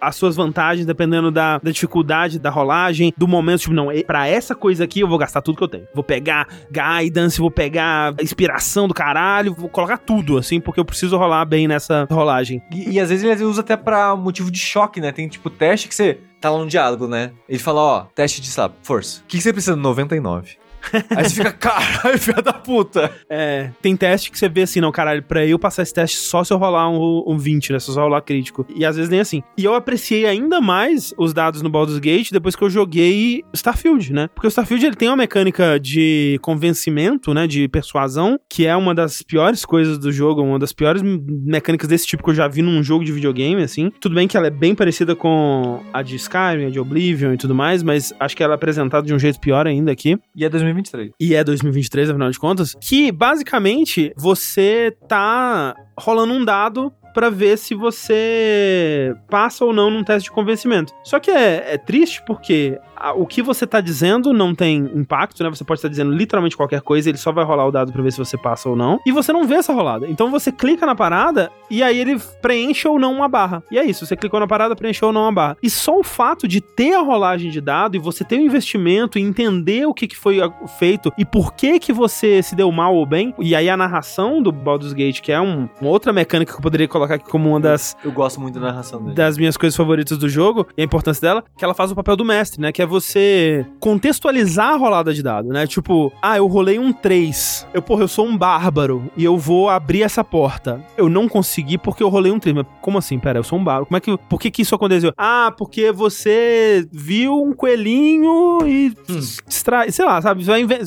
as 0.00 0.16
suas 0.16 0.36
vantagens, 0.36 0.86
dependendo 0.86 1.30
da, 1.30 1.58
da, 1.58 1.70
dificuldade 1.70 2.38
da 2.38 2.50
rolagem, 2.50 3.12
do 3.16 3.26
momento, 3.26 3.60
tipo, 3.60 3.74
não, 3.74 3.88
para 4.06 4.26
essa 4.28 4.54
coisa 4.54 4.84
aqui 4.84 5.00
eu 5.00 5.08
vou 5.08 5.18
gastar 5.18 5.42
tudo 5.42 5.56
que 5.56 5.64
eu 5.64 5.68
tenho. 5.68 5.86
Vou 5.94 6.04
pegar 6.04 6.46
guidance, 6.70 7.38
vou 7.38 7.50
pegar 7.50 8.14
inspiração 8.20 8.86
do 8.88 8.94
caralho, 8.94 9.54
vou 9.54 9.68
colocar 9.68 9.98
tudo, 9.98 10.38
assim, 10.38 10.60
porque 10.60 10.80
eu 10.80 10.84
preciso 10.84 11.16
rolar 11.16 11.44
bem 11.44 11.66
nessa 11.68 12.06
rolagem. 12.10 12.62
E, 12.70 12.92
e 12.92 13.00
às 13.00 13.10
vezes 13.10 13.24
ele 13.24 13.44
usa 13.44 13.60
até 13.60 13.76
pra 13.76 14.14
motivo 14.16 14.50
de 14.50 14.58
choque, 14.58 15.00
né? 15.00 15.12
Tem, 15.12 15.28
tipo, 15.28 15.48
teste 15.50 15.88
que 15.88 15.94
você 15.94 16.18
tá 16.40 16.50
lá 16.50 16.58
no 16.58 16.66
diálogo, 16.66 17.06
né? 17.06 17.32
Ele 17.48 17.58
fala, 17.58 17.80
ó, 17.80 18.00
teste 18.14 18.40
de, 18.40 18.58
lá, 18.58 18.70
força. 18.82 19.20
O 19.20 19.26
que, 19.26 19.38
que 19.38 19.42
você 19.42 19.52
precisa? 19.52 19.76
99. 19.76 20.63
Aí 21.10 21.24
você 21.24 21.36
fica, 21.36 21.52
caralho, 21.52 22.18
filha 22.18 22.42
da 22.42 22.52
puta. 22.52 23.10
É, 23.28 23.70
tem 23.80 23.96
teste 23.96 24.30
que 24.30 24.38
você 24.38 24.48
vê 24.48 24.62
assim, 24.62 24.80
não, 24.80 24.92
caralho, 24.92 25.22
pra 25.22 25.44
eu 25.46 25.58
passar 25.58 25.82
esse 25.82 25.94
teste 25.94 26.16
só 26.16 26.44
se 26.44 26.52
eu 26.52 26.58
rolar 26.58 26.88
um, 26.88 27.24
um 27.26 27.38
20, 27.38 27.72
né? 27.72 27.78
Se 27.78 27.90
eu 27.90 27.94
rolar 27.94 28.20
crítico. 28.22 28.66
E 28.74 28.84
às 28.84 28.96
vezes 28.96 29.10
nem 29.10 29.20
assim. 29.20 29.42
E 29.56 29.64
eu 29.64 29.74
apreciei 29.74 30.26
ainda 30.26 30.60
mais 30.60 31.14
os 31.18 31.32
dados 31.32 31.62
no 31.62 31.70
Baldur's 31.70 31.98
Gate 31.98 32.30
depois 32.30 32.56
que 32.56 32.62
eu 32.62 32.70
joguei 32.70 33.42
Starfield, 33.52 34.12
né? 34.12 34.28
Porque 34.34 34.46
o 34.46 34.48
Starfield 34.48 34.84
ele 34.86 34.96
tem 34.96 35.08
uma 35.08 35.16
mecânica 35.16 35.78
de 35.78 36.38
convencimento, 36.42 37.32
né? 37.32 37.46
De 37.46 37.68
persuasão, 37.68 38.38
que 38.48 38.66
é 38.66 38.76
uma 38.76 38.94
das 38.94 39.22
piores 39.22 39.64
coisas 39.64 39.98
do 39.98 40.12
jogo, 40.12 40.42
uma 40.42 40.58
das 40.58 40.72
piores 40.72 41.02
mecânicas 41.02 41.88
desse 41.88 42.06
tipo 42.06 42.22
que 42.22 42.30
eu 42.30 42.34
já 42.34 42.48
vi 42.48 42.62
num 42.62 42.82
jogo 42.82 43.04
de 43.04 43.12
videogame, 43.12 43.62
assim. 43.62 43.90
Tudo 44.00 44.14
bem 44.14 44.28
que 44.28 44.36
ela 44.36 44.46
é 44.46 44.50
bem 44.50 44.74
parecida 44.74 45.14
com 45.14 45.82
a 45.92 46.02
de 46.02 46.16
Skyrim, 46.16 46.66
a 46.66 46.70
de 46.70 46.80
Oblivion 46.80 47.32
e 47.32 47.36
tudo 47.36 47.54
mais, 47.54 47.82
mas 47.82 48.12
acho 48.18 48.36
que 48.36 48.42
ela 48.42 48.54
é 48.54 48.56
apresentada 48.56 49.06
de 49.06 49.14
um 49.14 49.18
jeito 49.18 49.40
pior 49.40 49.66
ainda 49.66 49.90
aqui. 49.90 50.18
E 50.36 50.44
é 50.44 50.48
2000 50.48 50.73
2023. 50.74 51.12
E 51.20 51.34
é 51.34 51.44
2023, 51.44 52.10
afinal 52.10 52.30
de 52.30 52.38
contas, 52.38 52.74
que 52.80 53.12
basicamente 53.12 54.12
você 54.16 54.96
tá 55.08 55.74
rolando 55.98 56.34
um 56.34 56.44
dado 56.44 56.92
para 57.14 57.30
ver 57.30 57.56
se 57.56 57.74
você 57.74 59.14
passa 59.30 59.64
ou 59.64 59.72
não 59.72 59.88
num 59.88 60.02
teste 60.02 60.28
de 60.28 60.34
convencimento. 60.34 60.92
Só 61.04 61.20
que 61.20 61.30
é, 61.30 61.74
é 61.74 61.78
triste 61.78 62.20
porque 62.26 62.76
o 63.12 63.26
que 63.26 63.42
você 63.42 63.66
tá 63.66 63.80
dizendo 63.80 64.32
não 64.32 64.54
tem 64.54 64.90
impacto, 64.94 65.42
né? 65.42 65.50
Você 65.50 65.64
pode 65.64 65.78
estar 65.78 65.88
dizendo 65.88 66.12
literalmente 66.12 66.56
qualquer 66.56 66.80
coisa, 66.80 67.08
ele 67.08 67.18
só 67.18 67.32
vai 67.32 67.44
rolar 67.44 67.66
o 67.66 67.70
dado 67.70 67.92
pra 67.92 68.02
ver 68.02 68.12
se 68.12 68.18
você 68.18 68.36
passa 68.36 68.68
ou 68.68 68.76
não. 68.76 69.00
E 69.06 69.12
você 69.12 69.32
não 69.32 69.46
vê 69.46 69.56
essa 69.56 69.72
rolada. 69.72 70.06
Então 70.08 70.30
você 70.30 70.50
clica 70.50 70.86
na 70.86 70.94
parada 70.94 71.50
e 71.70 71.82
aí 71.82 71.98
ele 71.98 72.18
preenche 72.40 72.86
ou 72.88 72.98
não 72.98 73.12
uma 73.12 73.28
barra. 73.28 73.62
E 73.70 73.78
é 73.78 73.84
isso, 73.84 74.06
você 74.06 74.16
clicou 74.16 74.40
na 74.40 74.46
parada, 74.46 74.76
preencheu 74.76 75.08
ou 75.08 75.14
não 75.14 75.22
uma 75.22 75.32
barra. 75.32 75.56
E 75.62 75.68
só 75.68 75.98
o 75.98 76.04
fato 76.04 76.46
de 76.46 76.60
ter 76.60 76.94
a 76.94 77.00
rolagem 77.00 77.50
de 77.50 77.60
dado 77.60 77.96
e 77.96 77.98
você 77.98 78.24
ter 78.24 78.36
o 78.36 78.40
um 78.40 78.44
investimento 78.44 79.18
e 79.18 79.22
entender 79.22 79.86
o 79.86 79.94
que, 79.94 80.06
que 80.06 80.16
foi 80.16 80.38
feito 80.78 81.12
e 81.18 81.24
por 81.24 81.54
que 81.54 81.78
que 81.78 81.92
você 81.92 82.42
se 82.42 82.54
deu 82.54 82.70
mal 82.70 82.94
ou 82.94 83.06
bem, 83.06 83.34
e 83.38 83.54
aí 83.54 83.68
a 83.68 83.76
narração 83.76 84.42
do 84.42 84.52
Baldur's 84.52 84.92
Gate, 84.92 85.20
que 85.20 85.32
é 85.32 85.40
um, 85.40 85.68
uma 85.80 85.90
outra 85.90 86.12
mecânica 86.12 86.52
que 86.52 86.58
eu 86.58 86.62
poderia 86.62 86.88
colocar 86.88 87.14
aqui 87.14 87.28
como 87.28 87.50
uma 87.50 87.60
das... 87.60 87.96
Eu 88.04 88.12
gosto 88.12 88.40
muito 88.40 88.58
da 88.58 88.66
narração 88.66 89.02
dele. 89.02 89.14
Das 89.14 89.36
minhas 89.36 89.56
coisas 89.56 89.76
favoritas 89.76 90.18
do 90.18 90.28
jogo, 90.28 90.66
e 90.76 90.82
a 90.82 90.84
importância 90.84 91.20
dela, 91.20 91.44
que 91.56 91.64
ela 91.64 91.74
faz 91.74 91.90
o 91.90 91.94
papel 91.94 92.16
do 92.16 92.24
mestre, 92.24 92.60
né? 92.60 92.72
Que 92.72 92.82
é 92.82 92.86
você 92.94 93.66
contextualizar 93.80 94.74
a 94.74 94.76
rolada 94.76 95.12
de 95.12 95.22
dado, 95.22 95.48
né? 95.48 95.66
Tipo, 95.66 96.12
ah, 96.22 96.36
eu 96.36 96.46
rolei 96.46 96.78
um 96.78 96.92
3. 96.92 97.66
Eu, 97.74 97.82
porra, 97.82 98.02
eu 98.04 98.08
sou 98.08 98.26
um 98.26 98.36
bárbaro 98.36 99.10
e 99.16 99.24
eu 99.24 99.36
vou 99.36 99.68
abrir 99.68 100.02
essa 100.02 100.22
porta. 100.22 100.80
Eu 100.96 101.08
não 101.08 101.28
consegui 101.28 101.76
porque 101.76 102.02
eu 102.02 102.08
rolei 102.08 102.30
um 102.30 102.38
3. 102.38 102.56
Mas 102.56 102.66
como 102.80 102.98
assim? 102.98 103.18
Pera, 103.18 103.38
eu 103.38 103.44
sou 103.44 103.58
um 103.58 103.64
bárbaro. 103.64 103.86
Como 103.86 103.96
é 103.96 104.00
que. 104.00 104.16
Por 104.28 104.40
que 104.40 104.50
que 104.50 104.62
isso 104.62 104.74
aconteceu? 104.74 105.12
Ah, 105.18 105.52
porque 105.56 105.90
você 105.90 106.86
viu 106.92 107.42
um 107.42 107.52
coelhinho 107.52 108.66
e 108.66 108.92
hum. 109.10 109.20
distrai. 109.46 109.90
Sei 109.90 110.04
lá, 110.04 110.22
sabe? 110.22 110.44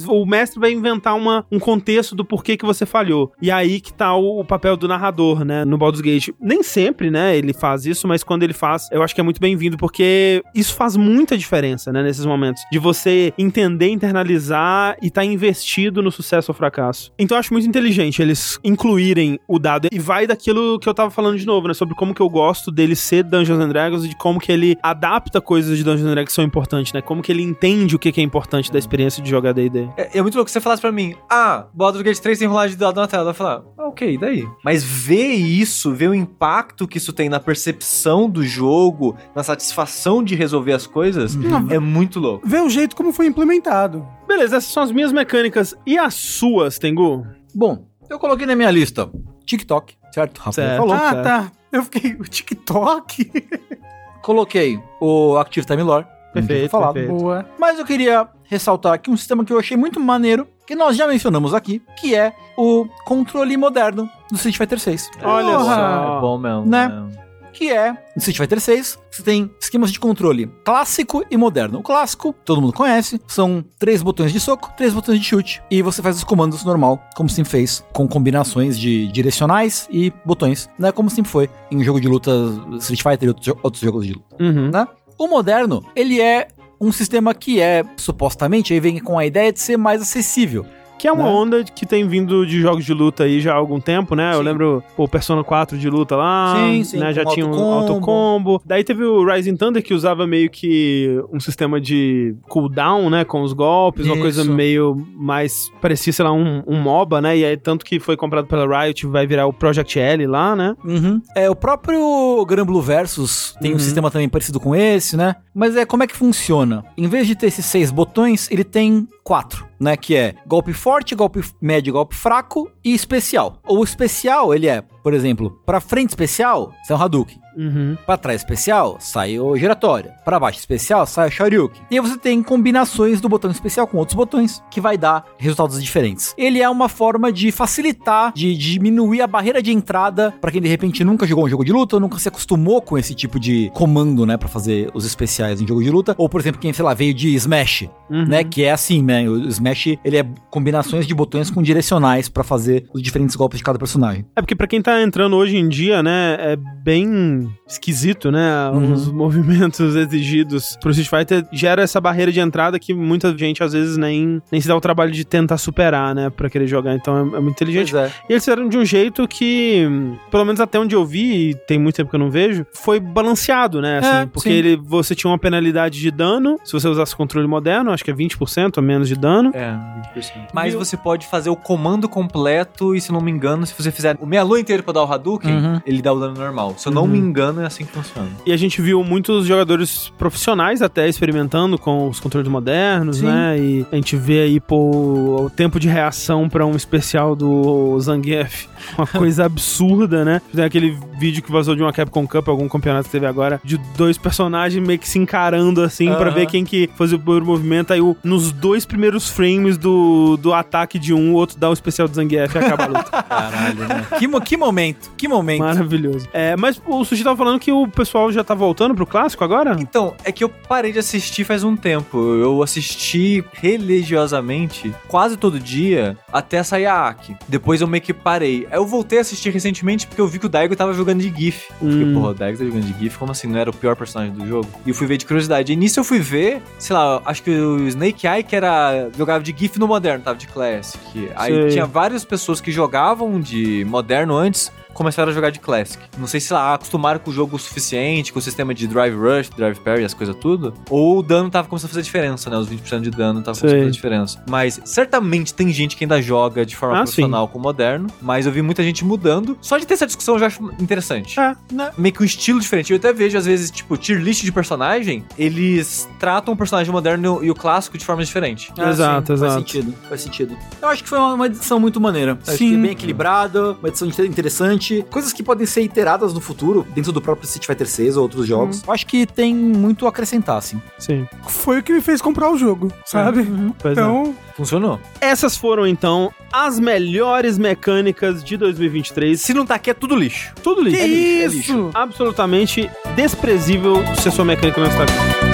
o 0.07 0.25
mestre 0.25 0.59
vai 0.59 0.71
inventar 0.71 1.15
uma, 1.15 1.45
um 1.51 1.59
contexto 1.59 2.15
do 2.15 2.23
porquê 2.23 2.55
que 2.55 2.65
você 2.65 2.85
falhou. 2.85 3.31
E 3.41 3.51
aí 3.51 3.81
que 3.81 3.93
tá 3.93 4.15
o, 4.15 4.39
o 4.39 4.45
papel 4.45 4.77
do 4.77 4.87
narrador, 4.87 5.43
né? 5.43 5.65
No 5.65 5.77
Baldur's 5.77 6.01
Gate. 6.01 6.29
Nem 6.39 6.63
sempre, 6.63 7.11
né? 7.11 7.35
Ele 7.35 7.53
faz 7.53 7.85
isso, 7.85 8.07
mas 8.07 8.23
quando 8.23 8.43
ele 8.43 8.53
faz, 8.53 8.87
eu 8.91 9.03
acho 9.03 9.13
que 9.13 9.21
é 9.21 9.23
muito 9.23 9.41
bem-vindo 9.41 9.77
porque 9.77 10.43
isso 10.55 10.73
faz 10.73 10.95
muita 10.95 11.37
diferença 11.37 11.86
né? 11.91 12.03
Nesses 12.03 12.25
momentos. 12.25 12.63
De 12.71 12.79
você 12.79 13.33
entender, 13.37 13.89
internalizar 13.89 14.97
e 15.01 15.07
estar 15.07 15.21
tá 15.21 15.25
investido 15.25 16.01
no 16.01 16.11
sucesso 16.11 16.51
ou 16.51 16.55
fracasso. 16.55 17.11
Então 17.17 17.35
eu 17.35 17.39
acho 17.39 17.53
muito 17.53 17.67
inteligente 17.67 18.21
eles 18.21 18.59
incluírem 18.63 19.39
o 19.47 19.59
dado. 19.59 19.87
E 19.91 19.99
vai 19.99 20.27
daquilo 20.27 20.79
que 20.79 20.87
eu 20.87 20.93
tava 20.93 21.09
falando 21.11 21.37
de 21.37 21.45
novo, 21.45 21.67
né? 21.67 21.73
Sobre 21.73 21.95
como 21.95 22.13
que 22.13 22.21
eu 22.21 22.29
gosto 22.29 22.71
dele 22.71 22.95
ser 22.95 23.23
Dungeons 23.23 23.59
and 23.59 23.69
Dragons 23.69 24.05
e 24.05 24.09
de 24.09 24.15
como 24.15 24.39
que 24.39 24.51
ele 24.51 24.77
adapta 24.81 25.41
coisas 25.41 25.77
de 25.77 25.83
Dungeons 25.83 26.07
and 26.07 26.11
Dragons 26.11 26.29
que 26.29 26.33
são 26.35 26.43
importantes, 26.43 26.93
né? 26.93 27.01
Como 27.01 27.21
que 27.21 27.31
ele 27.31 27.43
entende 27.43 27.95
o 27.95 27.99
que, 27.99 28.11
que 28.11 28.21
é 28.21 28.23
importante 28.23 28.71
da 28.71 28.79
experiência 28.79 29.21
de 29.21 29.29
jogar 29.29 29.53
D&D. 29.53 29.89
É, 29.97 30.17
é 30.17 30.21
muito 30.21 30.35
louco 30.35 30.45
que 30.45 30.51
você 30.51 30.61
falasse 30.61 30.81
pra 30.81 30.91
mim, 30.91 31.15
ah, 31.29 31.67
Baldur's 31.73 32.03
Gate 32.03 32.19
3 32.19 32.39
tem 32.39 32.47
rolagem 32.47 32.75
de 32.75 32.79
dado 32.79 32.99
na 32.99 33.07
tela. 33.07 33.23
Eu 33.23 33.27
ia 33.29 33.33
falar, 33.33 33.63
ah, 33.77 33.87
ok, 33.87 34.17
daí? 34.17 34.45
Mas 34.63 34.83
ver 34.83 35.33
isso, 35.33 35.93
ver 35.93 36.09
o 36.09 36.15
impacto 36.15 36.87
que 36.87 36.97
isso 36.97 37.13
tem 37.13 37.29
na 37.29 37.39
percepção 37.39 38.29
do 38.29 38.43
jogo, 38.43 39.15
na 39.35 39.43
satisfação 39.43 40.23
de 40.23 40.35
resolver 40.35 40.73
as 40.73 40.87
coisas, 40.87 41.35
uhum. 41.35 41.67
é 41.69 41.76
muito 41.79 42.19
louco. 42.19 42.47
Ver 42.47 42.61
o 42.61 42.69
jeito 42.69 42.95
como 42.95 43.11
foi 43.11 43.27
implementado. 43.27 44.07
Beleza, 44.27 44.57
essas 44.57 44.71
são 44.71 44.83
as 44.83 44.91
minhas 44.91 45.11
mecânicas. 45.11 45.75
E 45.85 45.97
as 45.97 46.13
suas, 46.13 46.77
Tengu? 46.77 47.25
Bom, 47.53 47.85
eu 48.09 48.19
coloquei 48.19 48.45
na 48.45 48.55
minha 48.55 48.71
lista 48.71 49.09
TikTok, 49.45 49.95
certo? 50.11 50.39
Rafael 50.39 50.67
certo. 50.67 50.77
falou. 50.77 50.93
Ah, 50.93 51.11
certo. 51.11 51.23
tá. 51.23 51.51
Eu 51.71 51.83
fiquei, 51.83 52.13
o 52.13 52.23
TikTok? 52.23 53.31
coloquei 54.21 54.79
o 55.01 55.37
Active 55.37 55.65
Time 55.65 55.83
Lore. 55.83 56.05
Perfeito, 56.33 56.69
falado. 56.69 56.93
perfeito. 56.93 57.17
Boa. 57.17 57.45
Mas 57.57 57.79
eu 57.79 57.85
queria 57.85 58.27
ressaltar 58.43 58.93
aqui 58.93 59.09
um 59.09 59.17
sistema 59.17 59.43
que 59.43 59.51
eu 59.51 59.59
achei 59.59 59.75
muito 59.75 59.99
maneiro, 59.99 60.47
que 60.65 60.75
nós 60.75 60.95
já 60.95 61.07
mencionamos 61.07 61.53
aqui, 61.53 61.81
que 61.99 62.13
é 62.13 62.33
o 62.57 62.87
controle 63.05 63.57
moderno 63.57 64.09
do 64.29 64.35
Street 64.35 64.57
Fighter 64.57 64.79
6. 64.79 65.11
Olha 65.23 65.59
só. 65.59 66.17
É 66.17 66.21
bom 66.21 66.37
mesmo. 66.37 66.65
Né? 66.65 66.87
Mesmo 66.87 67.26
que 67.57 67.71
é 67.71 67.91
no 67.91 68.17
Street 68.17 68.37
Fighter 68.37 68.61
6, 68.61 68.99
você 69.09 69.23
tem 69.23 69.49
esquemas 69.59 69.91
de 69.91 69.99
controle 69.99 70.47
clássico 70.63 71.25
e 71.29 71.35
moderno. 71.35 71.79
O 71.79 71.81
clássico, 71.81 72.35
todo 72.45 72.61
mundo 72.61 72.71
conhece, 72.71 73.19
são 73.27 73.65
três 73.79 74.03
botões 74.03 74.31
de 74.31 74.39
soco, 74.39 74.71
três 74.77 74.93
botões 74.93 75.19
de 75.19 75.25
chute, 75.25 75.61
e 75.71 75.81
você 75.81 75.99
faz 76.03 76.17
os 76.17 76.23
comandos 76.23 76.63
normal, 76.63 77.01
como 77.15 77.27
sempre 77.27 77.49
fez, 77.49 77.83
com 77.91 78.07
combinações 78.07 78.77
de 78.77 79.07
direcionais 79.11 79.87
e 79.91 80.13
botões, 80.23 80.69
né? 80.77 80.91
Como 80.91 81.09
sempre 81.09 81.31
foi 81.31 81.49
em 81.71 81.77
um 81.77 81.83
jogo 81.83 81.99
de 81.99 82.07
luta 82.07 82.31
Street 82.77 83.01
Fighter 83.01 83.27
e 83.27 83.49
outros, 83.63 83.81
jogos 83.81 84.05
de 84.05 84.13
luta, 84.13 84.35
uhum. 84.39 84.69
né? 84.69 84.87
O 85.17 85.27
moderno, 85.27 85.83
ele 85.95 86.21
é 86.21 86.49
um 86.79 86.91
sistema 86.91 87.33
que 87.33 87.59
é, 87.59 87.83
supostamente, 87.97 88.71
aí 88.71 88.79
vem 88.79 88.99
com 88.99 89.17
a 89.17 89.25
ideia 89.25 89.51
de 89.51 89.59
ser 89.59 89.77
mais 89.77 89.99
acessível. 89.99 90.63
Que 90.97 91.07
é 91.07 91.11
uma 91.11 91.23
né? 91.23 91.29
onda 91.29 91.63
que 91.63 91.85
tem 91.85 92.07
vindo 92.07 92.45
de 92.45 92.59
jogos 92.59 92.85
de 92.85 92.93
luta 92.93 93.23
aí 93.23 93.39
já 93.39 93.53
há 93.53 93.55
algum 93.55 93.79
tempo, 93.79 94.15
né? 94.15 94.31
Sim. 94.31 94.37
Eu 94.37 94.41
lembro 94.43 94.83
o 94.95 95.07
Persona 95.07 95.43
4 95.43 95.77
de 95.77 95.89
luta 95.89 96.15
lá, 96.15 96.55
sim, 96.57 96.83
sim, 96.83 96.97
né? 96.97 97.13
Já 97.13 97.25
tinha 97.25 97.45
um 97.45 97.73
autocombo. 97.73 98.61
Daí 98.65 98.83
teve 98.83 99.03
o 99.03 99.25
Rising 99.25 99.55
Thunder 99.55 99.83
que 99.83 99.93
usava 99.93 100.25
meio 100.25 100.49
que 100.49 101.21
um 101.31 101.39
sistema 101.39 101.79
de 101.79 102.35
cooldown, 102.47 103.09
né? 103.09 103.23
Com 103.23 103.41
os 103.41 103.53
golpes, 103.53 104.05
Isso. 104.05 104.13
uma 104.13 104.21
coisa 104.21 104.43
meio 104.43 104.95
mais 105.15 105.71
parecia, 105.81 106.11
sei 106.11 106.25
lá, 106.25 106.31
um, 106.31 106.63
um 106.67 106.79
MOBA, 106.79 107.21
né? 107.21 107.37
E 107.37 107.45
aí 107.45 107.57
tanto 107.57 107.85
que 107.85 107.99
foi 107.99 108.17
comprado 108.17 108.47
pela 108.47 108.83
Riot, 108.83 109.05
vai 109.07 109.27
virar 109.27 109.45
o 109.47 109.53
Project 109.53 109.99
L 109.99 110.27
lá, 110.27 110.55
né? 110.55 110.75
Uhum. 110.83 111.21
É, 111.35 111.49
o 111.49 111.55
próprio 111.55 112.45
Gran 112.45 112.65
Blue 112.65 112.81
Versus 112.81 113.55
tem 113.61 113.71
uhum. 113.71 113.77
um 113.77 113.79
sistema 113.79 114.09
também 114.09 114.29
parecido 114.29 114.59
com 114.59 114.75
esse, 114.75 115.15
né? 115.15 115.35
Mas 115.53 115.75
é 115.75 115.85
como 115.85 116.03
é 116.03 116.07
que 116.07 116.15
funciona? 116.15 116.83
Em 116.97 117.07
vez 117.07 117.27
de 117.27 117.35
ter 117.35 117.47
esses 117.47 117.65
seis 117.65 117.91
botões, 117.91 118.49
ele 118.51 118.63
tem 118.63 119.07
quatro, 119.27 119.67
né? 119.77 119.97
Que 119.97 120.15
é 120.15 120.35
golpe 120.45 120.71
forte, 120.71 121.13
golpe 121.13 121.41
médio, 121.61 121.91
golpe 121.91 122.15
fraco 122.15 122.71
e 122.81 122.93
especial. 122.93 123.59
O 123.67 123.83
especial, 123.83 124.55
ele 124.55 124.69
é, 124.69 124.81
por 124.81 125.13
exemplo, 125.13 125.61
para 125.65 125.81
frente 125.81 126.11
especial, 126.11 126.71
é 126.89 126.93
um 126.93 127.01
Hadouken. 127.01 127.37
Uhum. 127.57 127.97
Para 128.05 128.17
trás 128.17 128.41
especial, 128.41 128.97
sai 128.99 129.39
o 129.39 129.57
giratório. 129.57 130.11
Para 130.23 130.39
baixo 130.39 130.59
especial, 130.59 131.05
sai 131.05 131.29
o 131.29 131.31
Shoryuken. 131.31 131.81
E 131.89 131.95
aí 131.95 132.01
você 132.01 132.17
tem 132.17 132.43
combinações 132.43 133.19
do 133.19 133.27
botão 133.27 133.49
especial 133.49 133.87
com 133.87 133.97
outros 133.97 134.15
botões 134.15 134.63
que 134.69 134.79
vai 134.79 134.97
dar 134.97 135.25
resultados 135.37 135.81
diferentes. 135.81 136.33
Ele 136.37 136.61
é 136.61 136.69
uma 136.69 136.87
forma 136.87 137.31
de 137.31 137.51
facilitar, 137.51 138.31
de 138.33 138.55
diminuir 138.55 139.21
a 139.21 139.27
barreira 139.27 139.61
de 139.61 139.71
entrada 139.71 140.33
para 140.39 140.51
quem 140.51 140.61
de 140.61 140.67
repente 140.67 141.03
nunca 141.03 141.25
jogou 141.25 141.45
um 141.45 141.49
jogo 141.49 141.65
de 141.65 141.71
luta, 141.71 141.95
ou 141.95 141.99
nunca 141.99 142.19
se 142.19 142.27
acostumou 142.27 142.81
com 142.81 142.97
esse 142.97 143.15
tipo 143.15 143.39
de 143.39 143.71
comando, 143.73 144.25
né, 144.25 144.37
para 144.37 144.47
fazer 144.47 144.89
os 144.93 145.05
especiais 145.05 145.61
em 145.61 145.67
jogo 145.67 145.83
de 145.83 145.89
luta, 145.89 146.15
ou 146.17 146.29
por 146.29 146.39
exemplo, 146.39 146.59
quem 146.61 146.71
sei 146.71 146.85
lá 146.85 146.93
veio 146.93 147.13
de 147.13 147.33
Smash, 147.35 147.89
uhum. 148.09 148.25
né, 148.25 148.43
que 148.43 148.63
é 148.63 148.71
assim, 148.71 149.01
né, 149.01 149.27
o 149.27 149.47
Smash, 149.47 149.97
ele 150.03 150.17
é 150.17 150.25
combinações 150.49 151.07
de 151.07 151.15
botões 151.15 151.49
com 151.49 151.61
direcionais 151.61 152.29
para 152.29 152.43
fazer 152.43 152.87
os 152.93 153.01
diferentes 153.01 153.35
golpes 153.35 153.57
de 153.57 153.63
cada 153.63 153.79
personagem. 153.79 154.25
É 154.35 154.41
porque 154.41 154.55
para 154.55 154.67
quem 154.67 154.81
tá 154.81 155.01
entrando 155.01 155.35
hoje 155.35 155.57
em 155.57 155.67
dia, 155.67 156.03
né, 156.03 156.37
é 156.39 156.55
bem 156.55 157.46
esquisito, 157.67 158.31
né? 158.31 158.69
Uhum. 158.71 158.93
Os 158.93 159.11
movimentos 159.11 159.95
exigidos 159.95 160.77
pro 160.81 160.91
Street 160.91 161.09
Fighter 161.09 161.47
gera 161.51 161.81
essa 161.81 161.99
barreira 161.99 162.31
de 162.31 162.39
entrada 162.39 162.79
que 162.79 162.93
muita 162.93 163.35
gente 163.37 163.63
às 163.63 163.73
vezes 163.73 163.97
nem, 163.97 164.41
nem 164.51 164.61
se 164.61 164.67
dá 164.67 164.75
o 164.75 164.81
trabalho 164.81 165.11
de 165.11 165.25
tentar 165.25 165.57
superar, 165.57 166.13
né? 166.13 166.29
Pra 166.29 166.49
querer 166.49 166.67
jogar. 166.67 166.95
Então 166.95 167.17
é, 167.17 167.37
é 167.37 167.39
muito 167.39 167.51
inteligente. 167.51 167.95
É. 167.95 168.11
E 168.29 168.33
eles 168.33 168.43
fizeram 168.43 168.67
de 168.67 168.77
um 168.77 168.85
jeito 168.85 169.27
que, 169.27 169.87
pelo 170.29 170.45
menos 170.45 170.59
até 170.59 170.79
onde 170.79 170.95
eu 170.95 171.05
vi, 171.05 171.49
e 171.49 171.55
tem 171.55 171.79
muito 171.79 171.95
tempo 171.95 172.09
que 172.09 172.15
eu 172.15 172.19
não 172.19 172.29
vejo, 172.29 172.65
foi 172.73 172.99
balanceado, 172.99 173.81
né? 173.81 173.99
Assim, 173.99 174.09
é, 174.09 174.25
porque 174.25 174.49
ele, 174.49 174.75
você 174.75 175.15
tinha 175.15 175.29
uma 175.29 175.37
penalidade 175.37 175.99
de 175.99 176.11
dano 176.11 176.57
se 176.63 176.73
você 176.73 176.87
usasse 176.87 177.15
controle 177.15 177.47
moderno, 177.47 177.91
acho 177.91 178.03
que 178.03 178.11
é 178.11 178.13
20% 178.13 178.77
ou 178.77 178.83
menos 178.83 179.07
de 179.07 179.15
dano. 179.15 179.51
É, 179.53 179.71
20%. 180.15 180.49
Mas 180.53 180.73
você 180.73 180.97
pode 180.97 181.25
fazer 181.27 181.49
o 181.49 181.55
comando 181.55 182.09
completo 182.09 182.95
e, 182.95 183.01
se 183.01 183.11
não 183.11 183.21
me 183.21 183.31
engano, 183.31 183.65
se 183.65 183.73
você 183.73 183.91
fizer 183.91 184.17
o 184.19 184.25
meia 184.25 184.43
lua 184.43 184.59
inteiro 184.59 184.83
pra 184.83 184.93
dar 184.93 185.03
o 185.03 185.11
Hadouken, 185.11 185.55
uhum. 185.55 185.81
ele 185.85 186.01
dá 186.01 186.13
o 186.13 186.19
dano 186.19 186.33
normal. 186.33 186.75
Se 186.77 186.87
eu 186.87 186.91
não 186.91 187.07
me 187.07 187.17
uhum. 187.17 187.27
engano, 187.27 187.36
engano, 187.37 187.61
é 187.61 187.65
assim 187.65 187.85
que 187.85 187.91
funciona. 187.91 188.29
E 188.45 188.51
a 188.51 188.57
gente 188.57 188.81
viu 188.81 189.03
muitos 189.03 189.45
jogadores 189.45 190.11
profissionais 190.17 190.81
até 190.81 191.07
experimentando 191.07 191.77
com 191.77 192.09
os 192.09 192.19
controles 192.19 192.49
modernos, 192.49 193.17
Sim. 193.17 193.25
né? 193.25 193.57
E 193.59 193.85
a 193.91 193.95
gente 193.95 194.15
vê 194.15 194.41
aí, 194.41 194.59
pô, 194.59 195.45
o 195.45 195.49
tempo 195.49 195.79
de 195.79 195.87
reação 195.87 196.49
para 196.49 196.65
um 196.65 196.75
especial 196.75 197.35
do 197.35 197.99
Zangief, 197.99 198.67
uma 198.97 199.05
coisa 199.07 199.45
absurda, 199.45 200.25
né? 200.25 200.41
Tem 200.53 200.65
aquele 200.65 200.97
vídeo 201.19 201.43
que 201.43 201.51
vazou 201.51 201.75
de 201.75 201.81
uma 201.81 201.93
Capcom 201.93 202.27
Cup, 202.27 202.47
algum 202.47 202.67
campeonato 202.67 203.05
que 203.05 203.11
teve 203.11 203.25
agora, 203.25 203.61
de 203.63 203.77
dois 203.95 204.17
personagens 204.17 204.85
meio 204.85 204.99
que 204.99 205.07
se 205.07 205.19
encarando 205.19 205.81
assim, 205.81 206.07
para 206.13 206.29
ver 206.29 206.47
quem 206.47 206.65
que 206.65 206.89
fazia 206.95 207.17
o 207.17 207.19
primeiro 207.19 207.45
movimento. 207.45 207.93
Aí, 207.93 208.01
o, 208.01 208.15
nos 208.23 208.51
dois 208.51 208.85
primeiros 208.85 209.29
frames 209.29 209.77
do, 209.77 210.37
do 210.37 210.53
ataque 210.53 210.97
de 210.97 211.13
um, 211.13 211.33
o 211.33 211.35
outro 211.35 211.57
dá 211.59 211.69
o 211.69 211.73
especial 211.73 212.07
do 212.07 212.15
Zangief 212.15 212.55
e 212.55 212.57
acaba 212.57 212.83
a 212.83 212.87
luta. 212.87 213.11
Caralho, 213.23 213.87
né? 213.87 214.05
Que, 214.17 214.27
que 214.41 214.57
momento, 214.57 215.11
que 215.17 215.27
momento. 215.27 215.59
Maravilhoso. 215.59 216.27
É, 216.33 216.55
mas 216.55 216.81
o 216.85 217.03
Sushi 217.03 217.23
tava 217.27 217.37
falando 217.37 217.59
que 217.59 217.71
o 217.71 217.87
pessoal 217.87 218.31
já 218.31 218.43
tá 218.43 218.53
voltando 218.53 218.95
pro 218.95 219.05
clássico 219.05 219.43
agora? 219.43 219.75
Então, 219.79 220.15
é 220.23 220.31
que 220.31 220.43
eu 220.43 220.49
parei 220.49 220.93
de 220.93 220.99
assistir 220.99 221.43
faz 221.43 221.63
um 221.63 221.75
tempo. 221.75 222.17
Eu 222.35 222.63
assisti 222.63 223.43
religiosamente 223.53 224.93
quase 225.07 225.35
todo 225.35 225.59
dia 225.59 226.17
até 226.31 226.63
sair 226.63 226.85
a 226.85 227.07
Aki. 227.09 227.35
Depois 227.47 227.81
eu 227.81 227.87
meio 227.87 228.01
que 228.01 228.13
parei. 228.13 228.67
Eu 228.71 228.85
voltei 228.85 229.17
a 229.17 229.21
assistir 229.21 229.49
recentemente 229.49 230.07
porque 230.07 230.21
eu 230.21 230.27
vi 230.27 230.39
que 230.39 230.45
o 230.45 230.49
Daigo 230.49 230.75
tava 230.75 230.93
jogando 230.93 231.21
de 231.21 231.33
GIF. 231.35 231.69
Hum. 231.81 231.89
Porque, 231.89 232.13
porra, 232.13 232.29
o 232.29 232.33
Daigo 232.33 232.57
tá 232.57 232.65
jogando 232.65 232.85
de 232.85 232.97
GIF, 232.97 233.17
como 233.17 233.31
assim? 233.31 233.47
Não 233.47 233.59
era 233.59 233.69
o 233.69 233.75
pior 233.75 233.95
personagem 233.95 234.33
do 234.33 234.47
jogo? 234.47 234.67
E 234.85 234.89
eu 234.89 234.95
fui 234.95 235.05
ver 235.05 235.17
de 235.17 235.25
curiosidade. 235.25 235.73
E 235.73 235.75
nisso 235.75 235.99
eu 235.99 236.03
fui 236.03 236.19
ver, 236.19 236.61
sei 236.79 236.95
lá, 236.95 237.21
acho 237.25 237.43
que 237.43 237.51
o 237.51 237.87
Snake 237.87 238.25
Eye, 238.25 238.43
que 238.43 238.55
era. 238.55 239.09
jogava 239.17 239.43
de 239.43 239.53
GIF 239.57 239.77
no 239.77 239.87
moderno, 239.87 240.23
tava 240.23 240.37
de 240.37 240.47
Classic. 240.47 241.29
Aí 241.35 241.53
Sei. 241.53 241.69
tinha 241.69 241.85
várias 241.85 242.23
pessoas 242.23 242.61
que 242.61 242.71
jogavam 242.71 243.39
de 243.39 243.83
moderno 243.85 244.35
antes 244.35 244.71
começaram 244.97 245.31
a 245.31 245.33
jogar 245.33 245.51
de 245.51 245.59
Classic. 245.59 246.03
Não 246.17 246.25
sei 246.25 246.39
se 246.39 246.51
lá 246.51 246.73
acostumaram 246.73 247.19
com 247.19 247.29
o 247.29 247.33
jogo 247.33 247.55
o 247.55 247.59
suficiente, 247.59 248.33
com 248.33 248.39
o 248.39 248.41
sistema 248.41 248.73
de 248.73 248.87
Drive 248.87 249.13
Rush, 249.13 249.49
Drive 249.49 249.79
Parry, 249.81 250.03
as 250.03 250.13
coisas 250.13 250.35
tudo, 250.35 250.73
ou 250.89 251.19
o 251.19 251.23
dano 251.23 251.51
tava 251.51 251.67
começando 251.67 251.89
a 251.89 251.89
fazer 251.89 252.01
diferença, 252.01 252.49
né? 252.49 252.57
Os 252.57 252.67
20% 252.67 253.01
de 253.01 253.11
dano 253.11 253.43
tava 253.43 253.57
começando 253.57 253.77
a 253.77 253.83
fazer 253.83 253.91
diferença. 253.91 254.43
Mas 254.49 254.81
certamente 254.83 255.53
tem 255.53 255.71
gente 255.71 255.95
que 255.95 256.03
ainda 256.03 256.19
joga 256.19 256.65
de 256.65 256.75
forma 256.75 256.95
ah, 256.95 257.03
profissional 257.03 257.45
sim. 257.45 257.53
com 257.53 257.59
o 257.59 257.61
moderno, 257.61 258.07
mas 258.19 258.47
eu 258.47 258.51
vi 258.51 258.63
muita 258.63 258.81
gente 258.81 259.05
mudando. 259.05 259.55
Só 259.61 259.77
de 259.77 259.85
ter 259.85 259.93
essa 259.93 260.07
discussão 260.07 260.33
eu 260.35 260.39
já 260.39 260.47
acho 260.47 260.63
interessante. 260.79 261.39
É, 261.39 261.55
né? 261.71 261.91
Meio 261.95 262.15
que 262.15 262.23
um 262.23 262.25
estilo 262.25 262.59
diferente. 262.59 262.91
Eu 262.91 262.97
até 262.97 263.13
vejo, 263.13 263.37
às 263.37 263.45
vezes, 263.45 263.69
tipo, 263.69 263.95
tier 263.97 264.19
list 264.19 264.43
de 264.43 264.51
personagem, 264.51 265.23
eles 265.37 266.09
tratam 266.19 266.55
o 266.55 266.57
personagem 266.57 266.91
moderno 266.91 267.43
e 267.43 267.51
o 267.51 267.55
clássico 267.55 267.99
de 267.99 268.05
forma 268.05 268.25
diferente. 268.25 268.73
Ah, 268.75 268.89
exato, 268.89 269.27
sim, 269.27 269.33
exato. 269.33 269.53
Faz 269.53 269.53
sentido, 269.53 269.95
faz 270.09 270.21
sentido. 270.21 270.57
Eu 270.81 270.87
acho 270.87 271.03
que 271.03 271.09
foi 271.09 271.19
uma 271.19 271.45
edição 271.45 271.79
muito 271.79 272.01
maneira. 272.01 272.35
Sim. 272.41 272.51
Acho 272.51 272.57
que 272.57 272.73
é 272.73 272.77
bem 272.77 272.91
equilibrada, 272.91 273.73
uma 273.73 273.89
edição 273.89 274.07
interessante 274.07 274.86
coisas 275.09 275.33
que 275.33 275.43
podem 275.43 275.65
ser 275.65 275.81
iteradas 275.81 276.33
no 276.33 276.41
futuro, 276.41 276.85
dentro 276.93 277.11
do 277.11 277.21
próprio 277.21 277.45
Street 277.45 277.65
Fighter 277.65 277.87
6 277.87 278.17
ou 278.17 278.23
outros 278.23 278.47
jogos. 278.47 278.83
Uhum. 278.83 278.93
Acho 278.93 279.05
que 279.05 279.25
tem 279.25 279.53
muito 279.53 280.05
a 280.05 280.09
acrescentar, 280.09 280.57
assim. 280.57 280.81
Sim. 280.97 281.27
Foi 281.47 281.79
o 281.79 281.83
que 281.83 281.93
me 281.93 282.01
fez 282.01 282.21
comprar 282.21 282.51
o 282.51 282.57
jogo, 282.57 282.91
sabe? 283.05 283.41
Uhum. 283.41 283.73
Então. 283.85 284.35
É. 284.43 284.47
Funcionou. 284.57 284.99
Essas 285.21 285.55
foram, 285.55 285.85
então, 285.85 286.33
as 286.51 286.79
melhores 286.79 287.59
mecânicas 287.59 288.43
de 288.43 288.57
2023. 288.57 289.39
Se 289.39 289.53
não 289.53 289.65
tá 289.65 289.75
aqui, 289.75 289.91
é 289.91 289.93
tudo 289.93 290.15
lixo. 290.15 290.51
Tudo 290.63 290.81
lixo. 290.81 290.97
Que 290.97 291.03
é 291.03 291.07
lixo, 291.07 291.57
isso? 291.59 291.71
É 291.71 291.75
lixo. 291.75 291.91
Absolutamente 291.93 292.89
desprezível 293.15 294.03
se 294.19 294.29
a 294.29 294.31
sua 294.31 294.45
mecânica 294.45 294.81
não 294.81 294.87
está 294.87 295.03
aqui. 295.03 295.46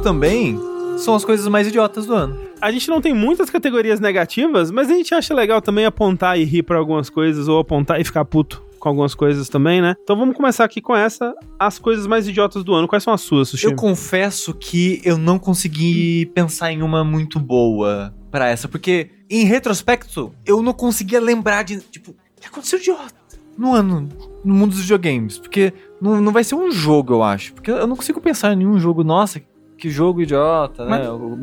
Também 0.00 0.58
são 0.98 1.14
as 1.14 1.24
coisas 1.24 1.46
mais 1.48 1.66
idiotas 1.66 2.06
do 2.06 2.14
ano. 2.14 2.38
A 2.60 2.70
gente 2.70 2.88
não 2.88 3.00
tem 3.00 3.14
muitas 3.14 3.48
categorias 3.48 4.00
negativas, 4.00 4.70
mas 4.70 4.90
a 4.90 4.94
gente 4.94 5.14
acha 5.14 5.32
legal 5.34 5.62
também 5.62 5.84
apontar 5.84 6.38
e 6.38 6.44
rir 6.44 6.62
para 6.62 6.78
algumas 6.78 7.08
coisas, 7.08 7.48
ou 7.48 7.58
apontar 7.58 8.00
e 8.00 8.04
ficar 8.04 8.24
puto 8.24 8.62
com 8.78 8.88
algumas 8.88 9.14
coisas 9.14 9.48
também, 9.48 9.82
né? 9.82 9.94
Então 10.02 10.16
vamos 10.16 10.34
começar 10.34 10.64
aqui 10.64 10.80
com 10.80 10.96
essa, 10.96 11.34
as 11.58 11.78
coisas 11.78 12.06
mais 12.06 12.26
idiotas 12.26 12.64
do 12.64 12.74
ano. 12.74 12.88
Quais 12.88 13.04
são 13.04 13.12
as 13.12 13.20
suas, 13.20 13.48
Sushi? 13.48 13.66
Eu 13.66 13.76
confesso 13.76 14.54
que 14.54 15.00
eu 15.04 15.18
não 15.18 15.38
consegui 15.38 16.26
pensar 16.34 16.72
em 16.72 16.82
uma 16.82 17.04
muito 17.04 17.38
boa 17.38 18.14
para 18.30 18.48
essa, 18.48 18.68
porque 18.68 19.10
em 19.28 19.44
retrospecto 19.44 20.32
eu 20.46 20.62
não 20.62 20.72
conseguia 20.72 21.20
lembrar 21.20 21.62
de, 21.62 21.80
tipo, 21.80 22.12
o 22.12 22.40
que 22.40 22.46
aconteceu 22.46 22.78
idiota 22.78 23.20
no 23.56 23.74
ano 23.74 24.08
no 24.42 24.54
mundo 24.54 24.70
dos 24.70 24.80
videogames, 24.80 25.38
porque 25.38 25.72
não, 26.00 26.20
não 26.20 26.32
vai 26.32 26.42
ser 26.42 26.54
um 26.54 26.70
jogo, 26.70 27.12
eu 27.12 27.22
acho, 27.22 27.52
porque 27.52 27.70
eu 27.70 27.86
não 27.86 27.94
consigo 27.94 28.20
pensar 28.20 28.54
em 28.54 28.56
nenhum 28.56 28.78
jogo, 28.78 29.04
nossa, 29.04 29.40
que 29.80 29.90
jogo 29.90 30.20
idiota, 30.20 30.84
né? 30.84 30.90
Mas... 30.90 31.08
O 31.08 31.36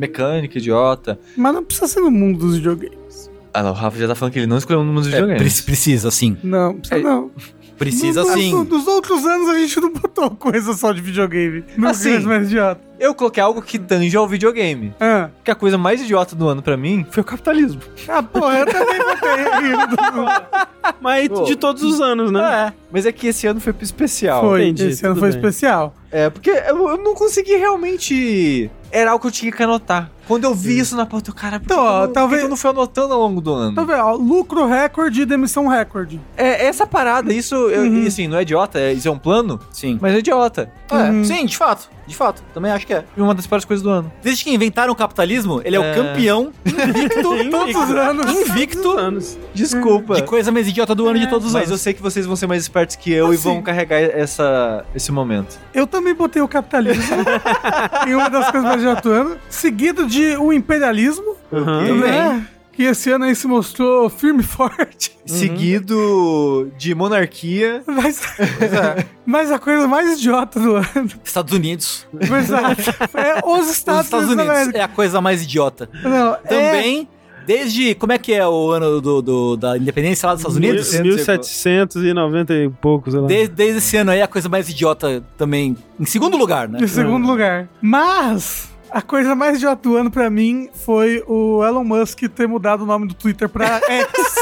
idiota. 0.58 1.18
Mas 1.36 1.54
não 1.54 1.64
precisa 1.64 1.88
ser 1.88 2.00
no 2.00 2.10
mundo 2.10 2.38
dos 2.38 2.56
videogames. 2.56 3.30
Ah, 3.52 3.62
não, 3.62 3.70
o 3.70 3.74
Rafa 3.74 3.98
já 3.98 4.06
tá 4.06 4.14
falando 4.14 4.32
que 4.32 4.38
ele 4.38 4.46
não 4.46 4.58
escolheu 4.58 4.84
no 4.84 4.86
mundo 4.86 5.02
dos 5.02 5.12
é, 5.12 5.20
videogames. 5.20 5.60
Precisa, 5.60 6.10
sim. 6.10 6.36
Não, 6.44 6.74
precisa 6.76 7.00
é, 7.00 7.02
não. 7.02 7.30
Precisa 7.78 8.22
no, 8.22 8.32
sim. 8.32 8.64
Nos 8.64 8.86
outros 8.86 9.24
anos 9.24 9.48
a 9.48 9.58
gente 9.58 9.80
não 9.80 9.92
botou 9.92 10.30
coisa 10.30 10.72
só 10.74 10.92
de 10.92 11.00
videogame. 11.00 11.64
Não 11.76 11.90
assim, 11.90 12.18
mais 12.20 12.46
idiota. 12.46 12.80
Eu 12.98 13.14
coloquei 13.14 13.40
algo 13.40 13.62
que 13.62 13.78
tange 13.78 14.16
ao 14.16 14.26
videogame. 14.26 14.92
Ah. 14.98 15.30
Que 15.44 15.52
a 15.52 15.54
coisa 15.54 15.78
mais 15.78 16.02
idiota 16.02 16.34
do 16.34 16.48
ano 16.48 16.60
pra 16.60 16.76
mim 16.76 17.06
foi 17.10 17.20
o 17.22 17.24
capitalismo. 17.24 17.80
Ah, 18.08 18.22
porra, 18.22 18.58
eu 18.58 18.66
também 18.66 18.98
botei. 18.98 20.58
Mas 21.00 21.28
Pô. 21.28 21.44
de 21.44 21.54
todos 21.54 21.82
os 21.82 22.00
anos, 22.00 22.32
né? 22.32 22.68
É. 22.68 22.72
Mas 22.90 23.06
é 23.06 23.12
que 23.12 23.28
esse 23.28 23.46
ano 23.46 23.60
foi 23.60 23.74
especial. 23.80 24.40
Foi, 24.40 24.64
Entendi, 24.64 24.88
esse 24.88 25.06
ano 25.06 25.14
foi 25.16 25.30
bem. 25.30 25.38
especial. 25.38 25.94
É, 26.10 26.28
porque 26.28 26.50
eu, 26.50 26.88
eu 26.88 26.96
não 26.96 27.14
consegui 27.14 27.54
realmente 27.54 28.70
era 28.90 29.10
algo 29.12 29.20
que 29.20 29.28
eu 29.28 29.32
tinha 29.32 29.52
que 29.52 29.62
anotar. 29.62 30.10
Quando 30.28 30.44
eu 30.44 30.54
vi 30.54 30.74
Sim. 30.74 30.80
isso 30.80 30.96
na 30.96 31.06
pauta, 31.06 31.32
cara, 31.32 31.58
então, 31.64 31.80
ó, 31.80 32.04
eu, 32.04 32.12
talvez 32.12 32.42
eu 32.42 32.50
não 32.50 32.56
fui 32.56 32.68
anotando 32.68 33.14
ao 33.14 33.20
longo 33.20 33.40
do 33.40 33.54
ano. 33.54 33.74
Talvez, 33.74 33.98
ó, 33.98 34.12
lucro 34.12 34.66
recorde 34.66 35.22
e 35.22 35.26
demissão 35.26 35.66
recorde. 35.66 36.20
É, 36.36 36.66
essa 36.66 36.86
parada, 36.86 37.32
isso, 37.32 37.54
eu, 37.54 37.90
uhum. 37.90 38.06
assim, 38.06 38.28
não 38.28 38.36
é 38.36 38.42
idiota, 38.42 38.78
é, 38.78 38.92
isso 38.92 39.08
é 39.08 39.10
um 39.10 39.18
plano? 39.18 39.58
Sim. 39.72 39.98
Mas 40.00 40.14
é 40.14 40.18
idiota. 40.18 40.70
Uhum. 40.92 41.22
É, 41.22 41.24
sim, 41.24 41.46
de 41.46 41.56
fato. 41.56 41.88
De 42.08 42.16
fato, 42.16 42.42
também 42.54 42.72
acho 42.72 42.86
que 42.86 42.94
é. 42.94 43.04
E 43.16 43.20
uma 43.20 43.34
das 43.34 43.46
piores 43.46 43.64
coisas 43.64 43.82
do 43.82 43.90
ano. 43.90 44.10
Desde 44.22 44.42
que 44.42 44.50
inventaram 44.50 44.92
o 44.92 44.96
capitalismo, 44.96 45.60
ele 45.62 45.76
é, 45.76 45.78
é... 45.78 45.92
o 45.92 45.94
campeão 45.94 46.52
invicto 46.64 47.50
todos 47.50 47.76
os 47.76 47.90
anos. 47.90 48.32
Invicto. 48.32 48.90
anos. 48.98 49.38
Desculpa. 49.54 50.14
De 50.14 50.22
coisa 50.22 50.50
mais 50.50 50.66
idiota 50.66 50.94
do 50.94 51.06
ano 51.06 51.18
de 51.18 51.28
todos 51.28 51.48
os 51.48 51.52
Mas 51.52 51.64
anos. 51.64 51.70
Mas 51.70 51.78
eu 51.78 51.82
sei 51.82 51.92
que 51.92 52.00
vocês 52.00 52.24
vão 52.24 52.34
ser 52.34 52.46
mais 52.46 52.62
espertos 52.62 52.96
que 52.96 53.12
eu 53.12 53.26
assim, 53.26 53.34
e 53.34 53.36
vão 53.36 53.62
carregar 53.62 54.00
essa, 54.00 54.84
esse 54.94 55.12
momento. 55.12 55.58
Eu 55.74 55.86
também 55.86 56.14
botei 56.14 56.40
o 56.40 56.48
capitalismo 56.48 57.02
em 58.08 58.14
uma 58.14 58.30
das 58.30 58.50
coisas 58.50 58.68
mais 58.68 58.80
idiotas 58.80 59.02
do 59.02 59.12
ano, 59.12 59.36
seguido 59.50 60.06
de 60.06 60.36
o 60.36 60.52
imperialismo. 60.52 61.36
Uhum. 61.52 61.98
Né? 61.98 62.46
Que 62.78 62.84
esse 62.84 63.10
ano 63.10 63.24
aí 63.24 63.34
se 63.34 63.48
mostrou 63.48 64.08
firme 64.08 64.38
e 64.38 64.44
forte. 64.44 65.10
Uhum. 65.10 65.26
Seguido 65.34 66.70
de 66.78 66.94
monarquia. 66.94 67.82
Mas, 67.84 68.22
é. 68.38 69.04
mas, 69.26 69.50
a 69.50 69.58
coisa 69.58 69.88
mais 69.88 70.16
idiota 70.16 70.60
do 70.60 70.76
ano. 70.76 71.10
Estados 71.24 71.52
Unidos. 71.52 72.06
Exato. 72.20 72.82
É 73.18 73.40
os 73.44 73.68
Estados, 73.68 74.02
os 74.02 74.04
Estados 74.04 74.28
Unidos. 74.30 74.74
É 74.74 74.80
a 74.80 74.86
coisa 74.86 75.20
mais 75.20 75.42
idiota. 75.42 75.90
Não, 76.04 76.36
Também. 76.48 77.08
É... 77.12 77.44
Desde. 77.44 77.96
Como 77.96 78.12
é 78.12 78.18
que 78.18 78.32
é 78.32 78.46
o 78.46 78.70
ano 78.70 79.00
do, 79.00 79.22
do 79.22 79.56
da 79.56 79.76
independência 79.76 80.28
lá 80.28 80.34
dos 80.34 80.42
Estados 80.42 80.56
Unidos? 80.56 80.92
1790 80.92 82.54
e 82.54 82.68
poucos, 82.68 83.12
sei 83.12 83.20
lá. 83.20 83.26
Desde, 83.26 83.54
desde 83.54 83.78
esse 83.78 83.96
ano 83.96 84.12
aí, 84.12 84.22
a 84.22 84.28
coisa 84.28 84.48
mais 84.48 84.68
idiota 84.68 85.24
também. 85.36 85.76
Em 85.98 86.04
segundo 86.04 86.36
lugar, 86.36 86.68
né? 86.68 86.78
Em 86.80 86.86
segundo 86.86 87.26
lugar. 87.26 87.68
Mas. 87.82 88.68
A 88.90 89.02
coisa 89.02 89.34
mais 89.34 89.56
idiota 89.56 89.88
do 89.88 89.96
ano 89.96 90.10
pra 90.10 90.30
mim 90.30 90.68
foi 90.72 91.22
o 91.26 91.64
Elon 91.64 91.84
Musk 91.84 92.22
ter 92.34 92.46
mudado 92.46 92.82
o 92.82 92.86
nome 92.86 93.06
do 93.06 93.14
Twitter 93.14 93.48
pra 93.48 93.80
X. 93.86 94.34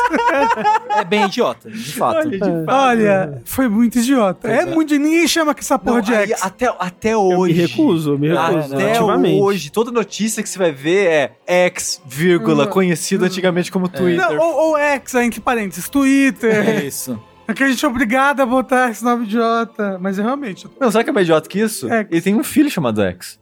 é 0.97 1.05
bem 1.05 1.25
idiota, 1.25 1.71
de 1.71 1.93
fato. 1.93 2.19
Olha, 2.19 2.31
de 2.31 2.39
fato. 2.39 2.65
Olha 2.69 3.43
foi 3.45 3.69
muito 3.69 3.99
idiota. 3.99 4.51
É, 4.51 4.59
é, 4.61 4.67
muito. 4.67 4.95
Ninguém 4.95 5.27
chama 5.27 5.55
que 5.55 5.61
essa 5.61 5.79
porra 5.79 5.97
Não, 5.97 6.03
de 6.03 6.15
aí, 6.15 6.31
X. 6.33 6.43
Até, 6.43 6.75
até 6.79 7.17
hoje. 7.17 7.53
Eu 7.53 7.57
me 7.57 7.67
recuso, 7.67 8.19
me 8.19 8.29
recuso. 8.29 8.75
Até 8.75 9.01
hoje, 9.01 9.71
toda 9.71 9.91
notícia 9.91 10.43
que 10.43 10.49
você 10.49 10.59
vai 10.59 10.73
ver 10.73 11.33
é 11.47 11.67
X, 11.67 12.01
vírgula, 12.07 12.65
hum. 12.65 12.69
conhecido 12.69 13.25
hum. 13.25 13.27
antigamente 13.27 13.71
como 13.71 13.89
Twitter. 13.89 14.29
Não, 14.29 14.39
ou, 14.39 14.71
ou 14.71 14.79
X, 14.79 15.15
entre 15.15 15.41
parênteses, 15.41 15.89
Twitter. 15.89 16.69
É 16.69 16.85
isso. 16.85 17.19
É 17.49 17.55
que 17.55 17.63
a 17.63 17.69
gente 17.69 17.85
é 17.85 17.89
obrigado 17.89 18.41
a 18.41 18.47
botar 18.47 18.91
esse 18.91 19.05
nome 19.05 19.25
idiota. 19.25 19.99
Mas 20.01 20.19
é 20.19 20.23
realmente. 20.23 20.67
Não, 20.81 20.91
sabe 20.91 21.05
que 21.05 21.11
é 21.11 21.13
mais 21.13 21.27
idiota 21.27 21.49
que 21.49 21.61
isso? 21.61 21.89
X. 21.89 22.09
Ele 22.11 22.21
tem 22.21 22.35
um 22.35 22.43
filho 22.43 22.69
chamado 22.69 23.01
X. 23.03 23.39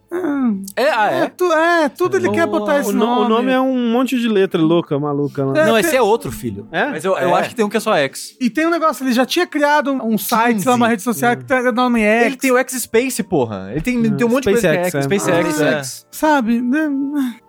É, 0.75 0.89
ah, 0.89 1.11
é? 1.11 1.19
É, 1.23 1.29
tu, 1.29 1.51
é 1.51 1.89
tudo 1.89 2.17
ele 2.17 2.27
o, 2.27 2.31
quer 2.31 2.45
botar 2.45 2.79
esse 2.79 2.89
o 2.89 2.93
nome. 2.93 3.25
O 3.25 3.29
nome 3.29 3.51
é 3.51 3.59
um 3.59 3.91
monte 3.91 4.19
de 4.19 4.27
letra 4.27 4.61
louca, 4.61 4.97
maluca. 4.99 5.41
É, 5.55 5.65
não, 5.65 5.77
esse 5.77 5.95
é 5.95 6.01
outro 6.01 6.31
filho. 6.31 6.67
É? 6.71 6.85
Mas 6.87 7.03
eu, 7.03 7.17
eu 7.17 7.29
é. 7.29 7.39
acho 7.39 7.49
que 7.49 7.55
tem 7.55 7.65
um 7.65 7.69
que 7.69 7.77
é 7.77 7.79
só 7.79 7.95
X. 7.95 8.35
E 8.39 8.49
tem 8.49 8.67
um 8.67 8.69
negócio, 8.69 9.03
ele 9.03 9.13
já 9.13 9.25
tinha 9.25 9.47
criado 9.47 9.91
um 9.91 10.17
site, 10.17 10.61
sei 10.61 10.69
lá, 10.69 10.75
uma 10.75 10.87
rede 10.87 11.01
social 11.01 11.35
que 11.35 11.43
tem 11.43 11.67
o 11.67 11.71
nome 11.71 12.01
X. 12.01 12.25
Ele 12.25 12.35
tem 12.37 12.51
o 12.51 12.57
X 12.57 12.73
Space, 12.83 13.23
porra. 13.23 13.69
Ele 13.71 13.81
tem, 13.81 14.15
tem 14.15 14.27
um 14.27 14.29
monte 14.29 14.43
Space 14.43 14.61
de 14.61 14.67
coisa 14.67 14.73
X, 14.73 14.91
que 14.91 14.97
é 14.97 15.01
X. 15.01 15.05
SpaceX, 15.05 15.61
ah, 15.61 15.77
X. 15.79 16.07
Sabe? 16.11 16.61
Né? 16.61 16.89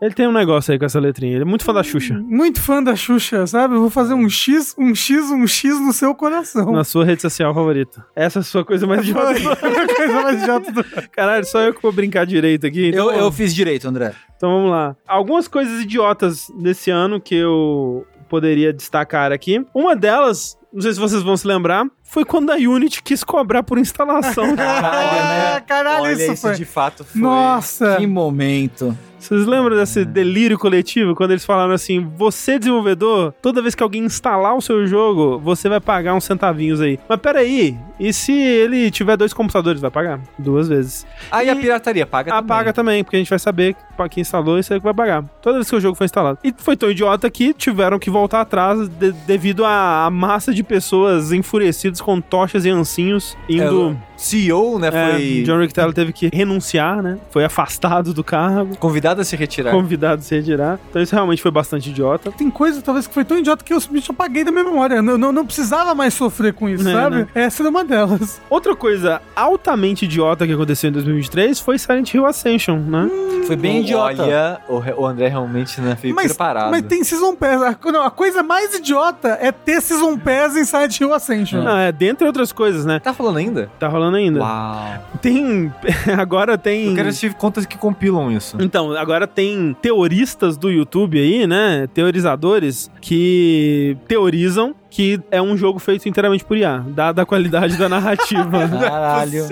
Ele 0.01 0.15
tem 0.15 0.27
um 0.27 0.33
negócio 0.33 0.73
aí 0.73 0.79
com 0.79 0.85
essa 0.85 0.99
letrinha. 0.99 1.35
Ele 1.35 1.43
é 1.43 1.47
muito 1.47 1.65
fã 1.65 1.75
da 1.75 1.83
Xuxa. 1.83 2.15
Muito 2.27 2.61
fã 2.61 2.83
da 2.83 2.97
Xuxa, 2.97 3.47
sabe? 3.47 3.75
Eu 3.75 3.81
vou 3.81 3.91
fazer 3.91 4.15
um 4.15 4.29
X, 4.29 4.75
um 4.79 4.95
X, 4.95 5.31
um 5.31 5.47
X 5.47 5.79
no 5.81 5.93
seu 5.93 6.15
coração. 6.15 6.73
Na 6.73 6.85
sua 6.85 7.05
rede 7.05 7.23
social 7.23 7.53
favorita. 7.55 8.05
Essa 8.15 8.39
é 8.39 8.41
a 8.41 8.45
sua 8.45 8.65
coisa 8.65 8.87
mais 8.87 9.03
idiota. 9.03 9.35
coisa 9.97 10.23
mais 10.23 10.43
idiota 10.43 10.73
do... 10.73 10.85
Caralho, 11.11 11.45
só 11.45 11.61
eu 11.61 11.75
que 11.75 11.83
vou 11.83 11.93
brincar 11.93 12.25
direito 12.25 12.46
aqui. 12.55 12.89
Então... 12.89 13.11
Eu, 13.11 13.21
eu 13.21 13.33
fiz 13.33 13.55
direito, 13.55 13.89
André. 13.89 14.13
Então 14.37 14.51
vamos 14.51 14.71
lá. 14.71 14.97
Algumas 15.07 15.49
coisas 15.49 15.83
idiotas 15.83 16.51
desse 16.59 16.91
ano 16.91 17.21
que 17.21 17.35
eu 17.35 18.07
poderia 18.29 18.73
destacar 18.73 19.33
aqui. 19.33 19.65
Uma 19.75 19.97
delas, 19.97 20.59
não 20.73 20.81
sei 20.81 20.93
se 20.93 21.01
vocês 21.01 21.23
vão 21.23 21.37
se 21.37 21.47
lembrar, 21.47 21.87
foi 22.03 22.25
quando 22.25 22.51
a 22.51 22.57
Unity 22.57 23.03
quis 23.03 23.25
cobrar 23.25 23.63
por 23.63 23.79
instalação. 23.79 24.55
Caralho, 24.57 25.55
né? 25.55 25.61
Caralho, 25.61 26.03
Olha, 26.05 26.13
isso, 26.13 26.33
isso 26.33 26.43
foi. 26.43 26.55
de 26.55 26.65
fato 26.65 27.05
foi. 27.05 27.21
Nossa! 27.21 27.97
Que 27.97 28.07
momento. 28.07 28.97
Vocês 29.27 29.45
lembram 29.45 29.77
desse 29.77 30.05
delírio 30.05 30.57
coletivo 30.57 31.13
quando 31.17 31.33
eles 31.33 31.45
falaram 31.45 31.73
assim: 31.73 32.09
você, 32.17 32.61
desenvolvedor, 32.61 33.35
toda 33.43 33.61
vez 33.61 33.75
que 33.75 33.83
alguém 33.83 34.05
instalar 34.05 34.57
o 34.57 34.61
seu 34.61 34.87
jogo, 34.87 35.39
você 35.41 35.69
vai 35.69 35.81
pagar 35.81 36.15
uns 36.15 36.23
centavinhos 36.23 36.81
aí. 36.81 36.97
Mas 37.09 37.19
peraí, 37.19 37.77
e 37.99 38.13
se 38.13 38.33
ele 38.33 38.89
tiver 38.89 39.17
dois 39.17 39.33
computadores, 39.33 39.81
vai 39.81 39.91
pagar? 39.91 40.21
Duas 40.39 40.69
vezes. 40.69 41.05
Aí 41.31 41.49
e 41.49 41.51
a 41.51 41.57
pirataria 41.57 42.07
paga 42.07 42.31
a 42.31 42.35
também. 42.37 42.49
paga 42.49 42.73
também, 42.73 43.03
porque 43.03 43.17
a 43.17 43.19
gente 43.19 43.31
vai 43.31 43.39
saber 43.41 43.75
pra 43.97 44.09
quem 44.09 44.21
instalou, 44.21 44.57
aí 44.57 44.63
que 44.63 44.79
vai 44.79 44.95
pagar. 44.95 45.25
Toda 45.43 45.57
vez 45.57 45.69
que 45.69 45.75
o 45.75 45.81
jogo 45.81 45.97
foi 45.97 46.05
instalado. 46.05 46.39
E 46.45 46.55
foi 46.57 46.77
tão 46.77 46.89
idiota 46.89 47.29
que 47.29 47.53
tiveram 47.53 47.99
que 47.99 48.11
voltar 48.11 48.43
atrás 48.43 48.89
de, 48.89 49.11
devido 49.11 49.65
à 49.65 50.09
massa 50.09 50.55
de 50.55 50.63
pessoas 50.63 51.33
enfurecidas 51.33 52.01
com 52.01 52.21
tochas 52.21 52.65
e 52.65 52.71
ancinhos 52.71 53.37
indo. 53.49 53.97
É, 54.15 54.16
CEO, 54.17 54.79
né? 54.79 54.89
É, 54.89 55.13
foi. 55.13 55.43
John 55.45 55.61
Rick 55.61 55.75
Taylor 55.75 55.93
teve 55.93 56.13
que 56.13 56.31
renunciar, 56.33 57.03
né? 57.03 57.19
Foi 57.31 57.45
afastado 57.45 58.15
do 58.15 58.25
cargo. 58.25 58.77
Convidado 58.79 59.21
a 59.21 59.25
se 59.25 59.37
retirar. 59.37 59.71
Convidado 59.73 60.21
a 60.21 60.23
se 60.23 60.35
retirar. 60.35 60.79
Então 60.91 61.03
isso 61.03 61.15
realmente 61.15 61.43
foi 61.43 61.51
bastante 61.51 61.91
idiota. 61.91 62.33
Tem 62.33 62.51
coisa, 62.51 62.81
talvez, 62.83 63.07
que 63.07 63.15
foi 63.15 63.25
tão 63.25 63.39
idiota 63.39 63.65
que 63.65 63.73
eu 63.73 63.81
simplesmente 63.81 64.11
apaguei 64.11 64.45
da 64.45 64.51
minha 64.51 64.65
memória. 64.65 64.97
Eu 64.97 65.03
não, 65.03 65.33
não 65.33 65.47
precisava 65.47 65.95
mais 65.95 66.15
sofrer 66.15 66.55
com 66.55 66.69
isso, 66.69 66.89
é, 66.89 66.93
sabe? 66.93 67.17
Né? 67.17 67.29
Essa 67.35 67.63
era 67.63 67.71
uma 67.71 67.85
delas. 67.85 68.41
Outra 68.49 68.75
coisa 68.75 69.21
altamente 69.35 70.05
idiota 70.05 70.47
que 70.47 70.53
aconteceu 70.53 70.89
em 70.89 70.93
2023 70.93 71.61
foi 71.61 71.79
Silent 71.79 72.13
Hill 72.13 72.27
Ascension, 72.27 72.79
né? 72.79 73.09
Hum, 73.13 73.43
foi 73.47 73.57
bem 73.57 73.81
idiota. 73.81 74.23
Olha, 74.23 74.61
o, 74.97 75.07
André 75.07 75.29
realmente 75.29 75.81
né, 75.81 75.97
foi 75.97 76.13
mas, 76.13 76.29
preparado. 76.29 76.71
Mas 76.71 76.83
tem 76.83 77.05
Season 77.05 77.35
Pass. 77.35 77.63
A, 77.63 77.93
não, 77.93 78.03
a 78.03 78.11
coisa 78.11 78.43
mais 78.43 78.75
idiota 78.75 79.39
é 79.41 79.53
ter 79.53 79.81
Season 79.81 80.19
Pass 80.19 80.57
em 80.57 80.65
Silent 80.65 81.01
Hill 81.01 81.13
Ascension. 81.13 81.63
Não, 81.63 81.77
é, 81.77 81.93
dentre 81.93 82.27
outras 82.27 82.53
coisas, 82.53 82.85
né? 82.85 82.99
Tá 83.01 83.13
falando 83.13 83.37
ainda? 83.37 83.71
Tá 83.79 83.89
rolando 83.89 84.06
ainda. 84.15 84.41
Uau. 84.41 84.99
Tem. 85.21 85.73
Agora 86.19 86.57
tem. 86.57 86.87
Eu 86.87 86.95
quero 86.95 87.09
assistir 87.09 87.35
contas 87.35 87.67
que 87.67 87.77
compilam 87.77 88.31
isso. 88.31 88.57
Então, 88.61 88.93
agora 88.93 89.27
tem 89.27 89.77
teoristas 89.81 90.57
do 90.57 90.71
YouTube 90.71 91.19
aí, 91.19 91.47
né? 91.47 91.89
Teorizadores 91.93 92.91
que 93.01 93.97
teorizam 94.07 94.75
que 94.97 95.21
é 95.31 95.43
um 95.43 95.59
jogo 95.59 95.79
feito 95.79 96.09
inteiramente 96.09 96.43
por 96.43 96.57
IA, 96.57 96.83
dada 96.89 97.21
a 97.21 97.27
qualidade 97.27 97.77
da 97.77 97.87
narrativa. 97.87 98.67
Caralho. 98.81 99.45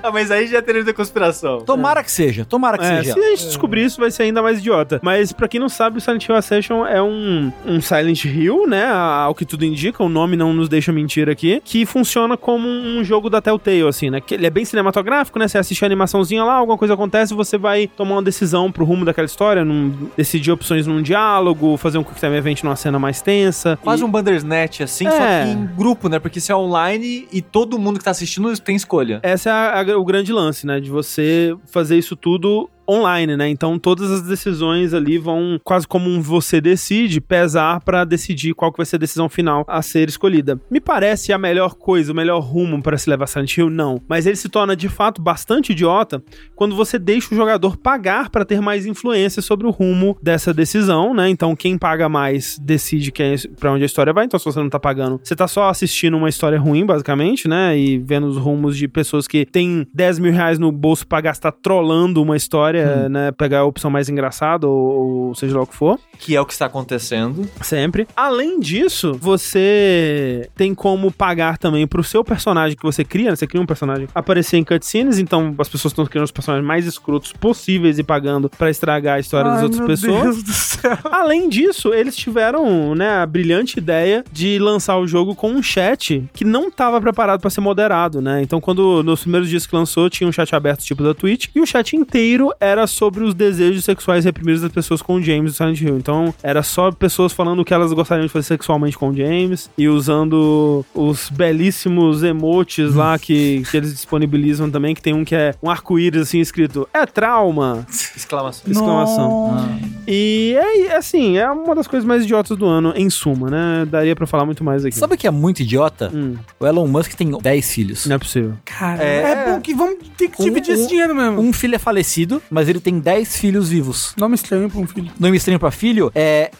ah, 0.00 0.12
mas 0.12 0.30
aí 0.30 0.46
já 0.46 0.62
teria 0.62 0.84
da 0.84 0.94
conspiração. 0.94 1.62
Tomara 1.62 2.04
que 2.04 2.12
seja, 2.12 2.44
tomara 2.44 2.78
que 2.78 2.84
é, 2.84 2.98
seja. 2.98 3.14
Se 3.14 3.18
a 3.18 3.30
gente 3.30 3.46
descobrir 3.46 3.84
isso, 3.84 4.00
vai 4.00 4.12
ser 4.12 4.22
ainda 4.22 4.40
mais 4.40 4.60
idiota. 4.60 5.00
Mas 5.02 5.32
para 5.32 5.48
quem 5.48 5.58
não 5.58 5.68
sabe, 5.68 5.98
o 5.98 6.00
Silent 6.00 6.28
Hill 6.28 6.36
Ascension 6.36 6.86
é 6.86 7.02
um, 7.02 7.50
um 7.66 7.80
Silent 7.80 8.26
Hill, 8.26 8.68
né? 8.68 8.86
Ao 8.92 9.34
que 9.34 9.44
tudo 9.44 9.64
indica, 9.64 10.04
o 10.04 10.08
nome 10.08 10.36
não 10.36 10.52
nos 10.52 10.68
deixa 10.68 10.92
mentir 10.92 11.28
aqui, 11.28 11.60
que 11.64 11.84
funciona 11.84 12.36
como 12.36 12.68
um 12.68 13.02
jogo 13.02 13.28
da 13.28 13.40
Telltale, 13.40 13.88
assim, 13.88 14.08
né? 14.08 14.20
Que 14.20 14.34
ele 14.34 14.46
é 14.46 14.50
bem 14.50 14.64
cinematográfico, 14.64 15.36
né? 15.36 15.48
Você 15.48 15.58
assiste 15.58 15.82
a 15.82 15.86
animaçãozinha 15.86 16.44
lá, 16.44 16.54
alguma 16.54 16.78
coisa 16.78 16.94
acontece, 16.94 17.34
você 17.34 17.58
vai 17.58 17.88
tomar 17.88 18.14
uma 18.14 18.22
decisão 18.22 18.70
pro 18.70 18.84
rumo 18.84 19.04
daquela 19.04 19.26
história, 19.26 19.64
num, 19.64 19.92
decidir 20.16 20.52
opções 20.52 20.86
num 20.86 21.02
diálogo, 21.02 21.76
fazer 21.76 21.98
um 21.98 22.04
quick 22.04 22.20
time 22.20 22.36
event 22.36 22.62
numa 22.62 22.76
cena 22.76 23.00
mais 23.00 23.20
tensa. 23.20 23.76
Quase 23.82 24.02
e... 24.02 24.04
um 24.04 24.08
Bandersnatch, 24.08 24.82
assim, 24.82 24.91
é. 25.00 25.10
só 25.10 25.46
que 25.46 25.58
em 25.58 25.66
grupo, 25.76 26.08
né? 26.08 26.18
Porque 26.18 26.40
se 26.40 26.52
é 26.52 26.56
online 26.56 27.26
e 27.32 27.40
todo 27.40 27.78
mundo 27.78 27.98
que 27.98 28.04
tá 28.04 28.10
assistindo 28.10 28.56
tem 28.60 28.76
escolha. 28.76 29.20
Essa 29.22 29.50
é 29.50 29.52
a, 29.52 29.80
a, 29.80 29.98
o 29.98 30.04
grande 30.04 30.32
lance, 30.32 30.66
né? 30.66 30.80
De 30.80 30.90
você 30.90 31.56
fazer 31.66 31.98
isso 31.98 32.16
tudo 32.16 32.68
online, 32.92 33.36
né? 33.36 33.48
Então 33.48 33.78
todas 33.78 34.10
as 34.10 34.22
decisões 34.22 34.94
ali 34.94 35.18
vão 35.18 35.60
quase 35.64 35.86
como 35.86 36.08
um 36.08 36.20
você 36.20 36.60
decide 36.60 37.20
pesar 37.20 37.80
para 37.80 38.04
decidir 38.04 38.54
qual 38.54 38.70
que 38.72 38.78
vai 38.78 38.86
ser 38.86 38.96
a 38.96 38.98
decisão 38.98 39.28
final 39.28 39.64
a 39.66 39.82
ser 39.82 40.08
escolhida. 40.08 40.60
Me 40.70 40.80
parece 40.80 41.32
a 41.32 41.38
melhor 41.38 41.74
coisa, 41.74 42.12
o 42.12 42.16
melhor 42.16 42.40
rumo 42.40 42.82
para 42.82 42.98
se 42.98 43.08
levar 43.08 43.26
Silent 43.26 43.56
Hill 43.56 43.70
não, 43.70 44.00
mas 44.08 44.26
ele 44.26 44.36
se 44.36 44.48
torna 44.48 44.76
de 44.76 44.88
fato 44.88 45.20
bastante 45.20 45.72
idiota 45.72 46.22
quando 46.54 46.76
você 46.76 46.98
deixa 46.98 47.32
o 47.32 47.36
jogador 47.36 47.76
pagar 47.76 48.30
para 48.30 48.44
ter 48.44 48.60
mais 48.60 48.86
influência 48.86 49.42
sobre 49.42 49.66
o 49.66 49.70
rumo 49.70 50.16
dessa 50.22 50.52
decisão, 50.52 51.14
né? 51.14 51.28
Então 51.28 51.56
quem 51.56 51.78
paga 51.78 52.08
mais 52.08 52.58
decide 52.58 53.12
é, 53.18 53.34
para 53.58 53.72
onde 53.72 53.82
a 53.82 53.86
história 53.86 54.12
vai. 54.12 54.24
Então 54.24 54.38
se 54.38 54.44
você 54.44 54.58
não 54.58 54.68
tá 54.68 54.80
pagando, 54.80 55.20
você 55.22 55.34
tá 55.34 55.46
só 55.48 55.68
assistindo 55.68 56.16
uma 56.16 56.28
história 56.28 56.58
ruim, 56.58 56.84
basicamente, 56.84 57.48
né? 57.48 57.76
E 57.78 57.98
vendo 57.98 58.26
os 58.26 58.36
rumos 58.36 58.76
de 58.76 58.88
pessoas 58.88 59.26
que 59.26 59.46
têm 59.46 59.86
10 59.94 60.18
mil 60.18 60.32
reais 60.32 60.58
no 60.58 60.70
bolso 60.72 61.06
para 61.06 61.20
gastar 61.20 61.52
trollando 61.52 62.22
uma 62.22 62.36
história, 62.36 62.81
hum. 62.86 63.08
né? 63.08 63.32
Pegar 63.32 63.60
a 63.60 63.64
opção 63.64 63.90
mais 63.90 64.08
engraçada 64.08 64.66
ou, 64.66 65.28
ou 65.28 65.34
seja 65.34 65.56
lá 65.56 65.62
o 65.62 65.66
que 65.66 65.74
for. 65.74 65.98
Que 66.18 66.36
é 66.36 66.40
o 66.40 66.46
que 66.46 66.52
está 66.52 66.66
acontecendo. 66.66 67.48
Sempre. 67.60 68.06
Além 68.16 68.60
disso, 68.60 69.16
você 69.20 70.48
tem 70.56 70.74
como 70.74 71.10
pagar 71.10 71.58
também 71.58 71.86
pro 71.86 72.04
seu 72.04 72.24
personagem 72.24 72.76
que 72.76 72.82
você 72.82 73.04
cria, 73.04 73.30
né? 73.30 73.36
Você 73.36 73.46
cria 73.46 73.60
um 73.60 73.66
personagem, 73.66 74.08
aparecer 74.14 74.56
em 74.56 74.64
cutscenes, 74.64 75.18
então 75.18 75.54
as 75.58 75.68
pessoas 75.68 75.92
estão 75.92 76.06
criando 76.06 76.24
os 76.24 76.30
personagens 76.30 76.66
mais 76.66 76.86
escrotos 76.86 77.32
possíveis 77.32 77.98
e 77.98 78.02
pagando 78.02 78.48
para 78.48 78.70
estragar 78.70 79.16
a 79.16 79.20
história 79.20 79.50
Ai, 79.50 79.54
das 79.54 79.64
outras 79.64 79.86
pessoas. 79.86 80.22
Deus 80.22 80.42
do 80.42 80.52
céu. 80.52 80.98
Além 81.10 81.48
disso, 81.48 81.92
eles 81.92 82.16
tiveram, 82.16 82.94
né, 82.94 83.08
a 83.08 83.26
brilhante 83.26 83.78
ideia 83.78 84.24
de 84.32 84.58
lançar 84.58 84.98
o 84.98 85.06
jogo 85.06 85.34
com 85.34 85.50
um 85.50 85.62
chat 85.62 86.24
que 86.32 86.44
não 86.44 86.68
estava 86.68 87.00
preparado 87.00 87.40
para 87.40 87.50
ser 87.50 87.60
moderado, 87.60 88.20
né? 88.20 88.42
Então, 88.42 88.60
quando 88.60 89.02
nos 89.02 89.20
primeiros 89.20 89.48
dias 89.48 89.66
que 89.66 89.74
lançou, 89.74 90.08
tinha 90.08 90.28
um 90.28 90.32
chat 90.32 90.54
aberto 90.54 90.82
tipo 90.82 91.02
da 91.02 91.14
Twitch 91.14 91.48
e 91.54 91.60
o 91.60 91.66
chat 91.66 91.96
inteiro 91.96 92.52
era 92.62 92.86
sobre 92.86 93.24
os 93.24 93.34
desejos 93.34 93.84
sexuais 93.84 94.24
reprimidos 94.24 94.62
das 94.62 94.70
pessoas 94.70 95.02
com 95.02 95.16
o 95.16 95.22
James 95.22 95.52
do 95.52 95.56
Silent 95.56 95.80
Hill. 95.80 95.96
Então, 95.96 96.32
era 96.42 96.62
só 96.62 96.92
pessoas 96.92 97.32
falando 97.32 97.58
o 97.60 97.64
que 97.64 97.74
elas 97.74 97.92
gostariam 97.92 98.24
de 98.24 98.32
fazer 98.32 98.46
sexualmente 98.46 98.96
com 98.96 99.08
o 99.08 99.16
James 99.16 99.68
e 99.76 99.88
usando 99.88 100.86
os 100.94 101.28
belíssimos 101.28 102.22
emotes 102.22 102.94
lá 102.94 103.18
que, 103.18 103.64
que 103.68 103.76
eles 103.76 103.92
disponibilizam 103.92 104.70
também, 104.70 104.94
que 104.94 105.02
tem 105.02 105.12
um 105.12 105.24
que 105.24 105.34
é 105.34 105.54
um 105.60 105.68
arco-íris 105.68 106.22
assim 106.22 106.38
escrito: 106.38 106.88
"É 106.94 107.04
trauma". 107.04 107.84
Exclamação. 108.16 108.70
Exclamação. 108.70 109.54
Ah. 109.58 110.02
E 110.06 110.54
é 110.56 110.96
assim, 110.96 111.38
é 111.38 111.50
uma 111.50 111.74
das 111.74 111.86
coisas 111.86 112.06
mais 112.06 112.22
idiotas 112.22 112.56
do 112.56 112.66
ano, 112.66 112.92
em 112.96 113.10
suma, 113.10 113.50
né? 113.50 113.86
Daria 113.86 114.14
pra 114.14 114.26
falar 114.26 114.44
muito 114.44 114.62
mais 114.62 114.84
aqui. 114.84 114.96
Sabe 114.96 115.14
o 115.14 115.18
que 115.18 115.26
é 115.26 115.30
muito 115.30 115.60
idiota? 115.60 116.10
Hum. 116.14 116.36
O 116.60 116.66
Elon 116.66 116.86
Musk 116.86 117.14
tem 117.14 117.30
10 117.30 117.72
filhos. 117.72 118.06
Não 118.06 118.16
é 118.16 118.18
possível. 118.18 118.54
Cara, 118.64 119.02
é, 119.02 119.32
é 119.32 119.50
bom 119.50 119.60
que 119.60 119.74
vamos 119.74 119.96
ter 120.16 120.28
que 120.28 120.42
dividir 120.42 120.72
um, 120.72 120.74
esse 120.78 120.88
dinheiro 120.88 121.14
mesmo. 121.14 121.40
Um 121.40 121.52
filho 121.52 121.74
é 121.74 121.78
falecido, 121.78 122.42
mas 122.52 122.68
ele 122.68 122.80
tem 122.80 123.00
10 123.00 123.36
filhos 123.36 123.70
vivos. 123.70 124.14
Nome 124.16 124.34
estranho 124.34 124.68
pra 124.68 124.78
um 124.78 124.86
filho. 124.86 125.10
Nome 125.18 125.36
estranho 125.36 125.58
pra 125.58 125.70
filho 125.70 126.12
é 126.14 126.50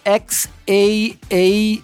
XAA12 0.66 1.82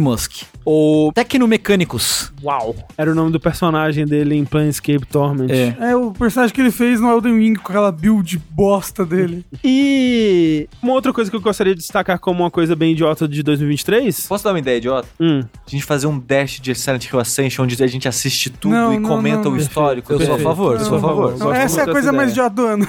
Musk 0.00 0.42
ou 0.70 1.10
Tecnomecânicos. 1.14 2.30
Uau! 2.44 2.76
Era 2.98 3.10
o 3.10 3.14
nome 3.14 3.32
do 3.32 3.40
personagem 3.40 4.04
dele 4.04 4.34
em 4.34 4.44
Planescape 4.44 5.06
Torment. 5.06 5.48
É. 5.48 5.74
é, 5.80 5.96
o 5.96 6.10
personagem 6.12 6.54
que 6.54 6.60
ele 6.60 6.70
fez 6.70 7.00
no 7.00 7.10
Elden 7.10 7.38
Ring 7.38 7.54
com 7.54 7.72
aquela 7.72 7.90
build 7.90 8.38
bosta 8.50 9.02
dele. 9.02 9.46
E 9.64 10.68
uma 10.82 10.92
outra 10.92 11.10
coisa 11.10 11.30
que 11.30 11.36
eu 11.36 11.40
gostaria 11.40 11.74
de 11.74 11.80
destacar 11.80 12.18
como 12.18 12.42
uma 12.42 12.50
coisa 12.50 12.76
bem 12.76 12.92
idiota 12.92 13.26
de 13.26 13.42
2023. 13.42 14.26
Posso 14.26 14.44
dar 14.44 14.50
uma 14.50 14.58
ideia 14.58 14.76
idiota? 14.76 15.08
Hum. 15.18 15.40
A 15.42 15.70
gente 15.70 15.84
fazer 15.84 16.06
um 16.06 16.18
dash 16.18 16.60
de 16.60 16.74
Silent 16.74 17.06
Hill 17.10 17.18
Ascension 17.18 17.64
onde 17.64 17.82
a 17.82 17.86
gente 17.86 18.06
assiste 18.06 18.50
tudo 18.50 18.74
não, 18.74 18.92
e 18.92 18.98
não, 18.98 19.08
comenta 19.08 19.44
não, 19.44 19.52
o 19.52 19.56
histórico. 19.56 20.12
Eu 20.12 20.20
sou 20.20 20.34
a 20.34 20.38
favor, 20.38 20.74
eu 20.74 20.84
sou 20.84 20.98
a 20.98 21.00
favor. 21.00 21.56
essa 21.56 21.80
é 21.80 21.84
a 21.84 21.86
coisa 21.90 22.12
mais 22.12 22.32
idiota 22.32 22.54
do 22.54 22.66
ano. 22.66 22.86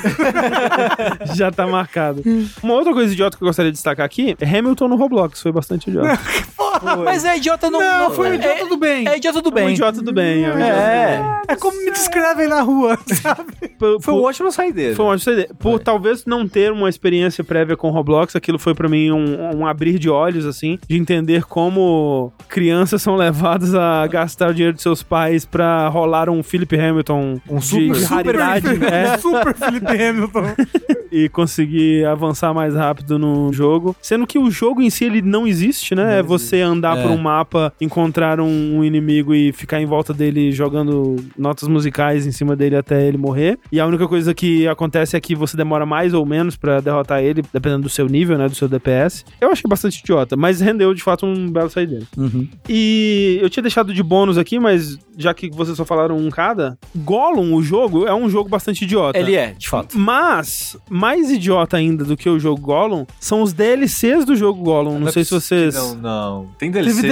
Já 1.34 1.50
tá 1.50 1.66
marcado. 1.66 2.22
uma 2.62 2.74
outra 2.74 2.92
coisa 2.92 3.14
idiota 3.14 3.38
que 3.38 3.44
eu 3.44 3.48
gostaria 3.48 3.72
de 3.72 3.78
destacar 3.78 4.06
aqui 4.06 4.36
é 4.38 4.58
Hamilton 4.58 4.90
no 4.90 4.98
Roblox. 4.98 5.42
Foi 5.42 5.54
bastante 5.54 5.90
idiota. 5.90 6.20
Porra, 6.58 6.98
mas 6.98 7.24
é 7.24 7.38
idiota 7.38 7.69
não. 7.70 7.80
Não, 7.80 8.12
foi 8.12 8.32
um 8.32 8.34
idiota 8.36 8.66
do 8.66 8.78
bem. 8.78 9.08
É 9.08 9.18
idiota 9.18 9.42
do 9.42 9.52
bem. 9.52 9.64
É 9.64 9.68
um 9.68 9.70
idiota 9.72 10.02
do 10.02 10.14
bem. 10.14 10.46
É, 10.46 10.50
é. 10.50 11.42
é 11.50 11.56
como 11.56 11.78
me 11.84 11.92
descrevem 11.92 12.48
na 12.48 12.62
rua, 12.62 12.98
sabe? 13.22 13.70
Por, 13.78 14.02
foi 14.02 14.14
um 14.14 14.24
ótimo 14.24 14.52
saideira. 14.52 14.96
Foi 14.96 15.06
um 15.06 15.10
ótimo 15.10 15.24
saideira. 15.24 15.54
Por 15.56 15.80
talvez 15.80 16.26
não 16.26 16.48
ter 16.48 16.72
uma 16.72 16.90
experiência 16.90 17.44
prévia 17.44 17.76
com 17.76 17.90
Roblox, 17.90 18.36
aquilo 18.36 18.60
foi 18.60 18.74
para 18.74 18.88
mim 18.88 19.12
um, 19.12 19.58
um, 19.58 19.68
abrir 19.68 20.00
de 20.00 20.10
olhos, 20.10 20.46
assim, 20.46 20.80
de 20.88 20.98
entender 20.98 21.46
como 21.46 22.32
crianças 22.48 23.02
são 23.02 23.16
levadas 23.16 23.74
a 23.76 24.06
gastar 24.08 24.50
o 24.50 24.54
dinheiro 24.54 24.76
de 24.76 24.82
seus 24.82 25.04
pais 25.04 25.46
pra 25.46 25.88
rolar 25.88 26.30
um 26.30 26.44
Philip 26.44 26.80
Hamilton 26.80 27.40
um 27.50 27.62
super, 27.62 27.94
de, 27.94 28.04
raridade. 28.04 28.68
Super, 28.68 28.94
é. 28.94 29.18
super 29.18 29.56
Philip 29.56 29.88
Hamilton. 29.88 30.56
e 31.12 31.30
conseguir 31.30 32.06
avançar 32.06 32.54
mais 32.54 32.76
rápido 32.76 33.18
no 33.18 33.52
jogo. 33.52 33.96
Sendo 34.02 34.28
que 34.28 34.38
o 34.38 34.50
jogo 34.52 34.82
em 34.82 34.90
si, 34.90 35.06
ele 35.06 35.22
não 35.22 35.48
existe, 35.48 35.96
né? 35.96 36.04
Não 36.04 36.12
é 36.12 36.24
você 36.24 36.62
andar 36.62 36.98
é. 36.98 37.02
por 37.02 37.12
um 37.12 37.18
mapa, 37.18 37.59
encontrar 37.80 38.40
um, 38.40 38.78
um, 38.78 38.84
inimigo 38.84 39.34
e 39.34 39.52
ficar 39.52 39.82
em 39.82 39.86
volta 39.86 40.14
dele 40.14 40.52
jogando 40.52 41.16
notas 41.38 41.68
musicais 41.68 42.26
em 42.26 42.32
cima 42.32 42.56
dele 42.56 42.76
até 42.76 43.08
ele 43.08 43.18
morrer. 43.18 43.58
E 43.72 43.80
a 43.80 43.86
única 43.86 44.08
coisa 44.08 44.34
que 44.34 44.68
acontece 44.68 45.16
é 45.16 45.20
que 45.20 45.36
você 45.36 45.56
demora 45.56 45.86
mais 45.86 46.14
ou 46.14 46.26
menos 46.26 46.56
para 46.56 46.80
derrotar 46.80 47.22
ele, 47.22 47.44
dependendo 47.54 47.84
do 47.84 47.90
seu 47.90 48.08
nível, 48.08 48.38
né? 48.38 48.48
Do 48.48 48.56
seu 48.56 48.68
DPS. 48.68 49.26
Eu 49.40 49.52
achei 49.52 49.68
bastante 49.68 50.00
idiota, 50.00 50.36
mas 50.36 50.62
rendeu 50.62 50.94
de 50.94 51.02
fato 51.02 51.26
um 51.26 51.50
belo 51.50 51.70
saideiro. 51.70 52.06
Uhum. 52.18 52.48
E 52.68 53.40
eu 53.42 53.50
tinha 53.50 53.64
deixado 53.64 53.94
de 53.94 54.04
bônus 54.04 54.38
aqui, 54.38 54.60
mas 54.60 54.98
já 55.18 55.34
que 55.34 55.50
vocês 55.50 55.76
só 55.76 55.84
falaram 55.84 56.18
um 56.18 56.30
cada, 56.30 56.78
Gollum, 56.96 57.54
o 57.54 57.62
jogo, 57.62 58.08
é 58.08 58.14
um 58.16 58.30
jogo 58.30 58.50
bastante 58.50 58.84
idiota. 58.86 59.20
Ele 59.20 59.36
é, 59.36 59.54
de 59.58 59.68
fato. 59.68 59.98
Mas, 60.00 60.78
mais 60.90 61.30
idiota 61.30 61.78
ainda 61.78 62.06
do 62.06 62.16
que 62.16 62.30
o 62.30 62.40
jogo 62.40 62.62
Gollum, 62.62 63.06
são 63.20 63.42
os 63.42 63.52
DLCs 63.52 64.26
do 64.26 64.36
jogo 64.36 64.64
Gollum. 64.64 64.94
Não, 64.94 65.00
não 65.02 65.12
sei 65.12 65.26
se 65.26 65.32
vocês... 65.32 65.76
Não, 65.76 65.96
não. 65.96 66.48
Tem 66.58 66.72
DLC. 66.72 67.02
Teve 67.02 67.10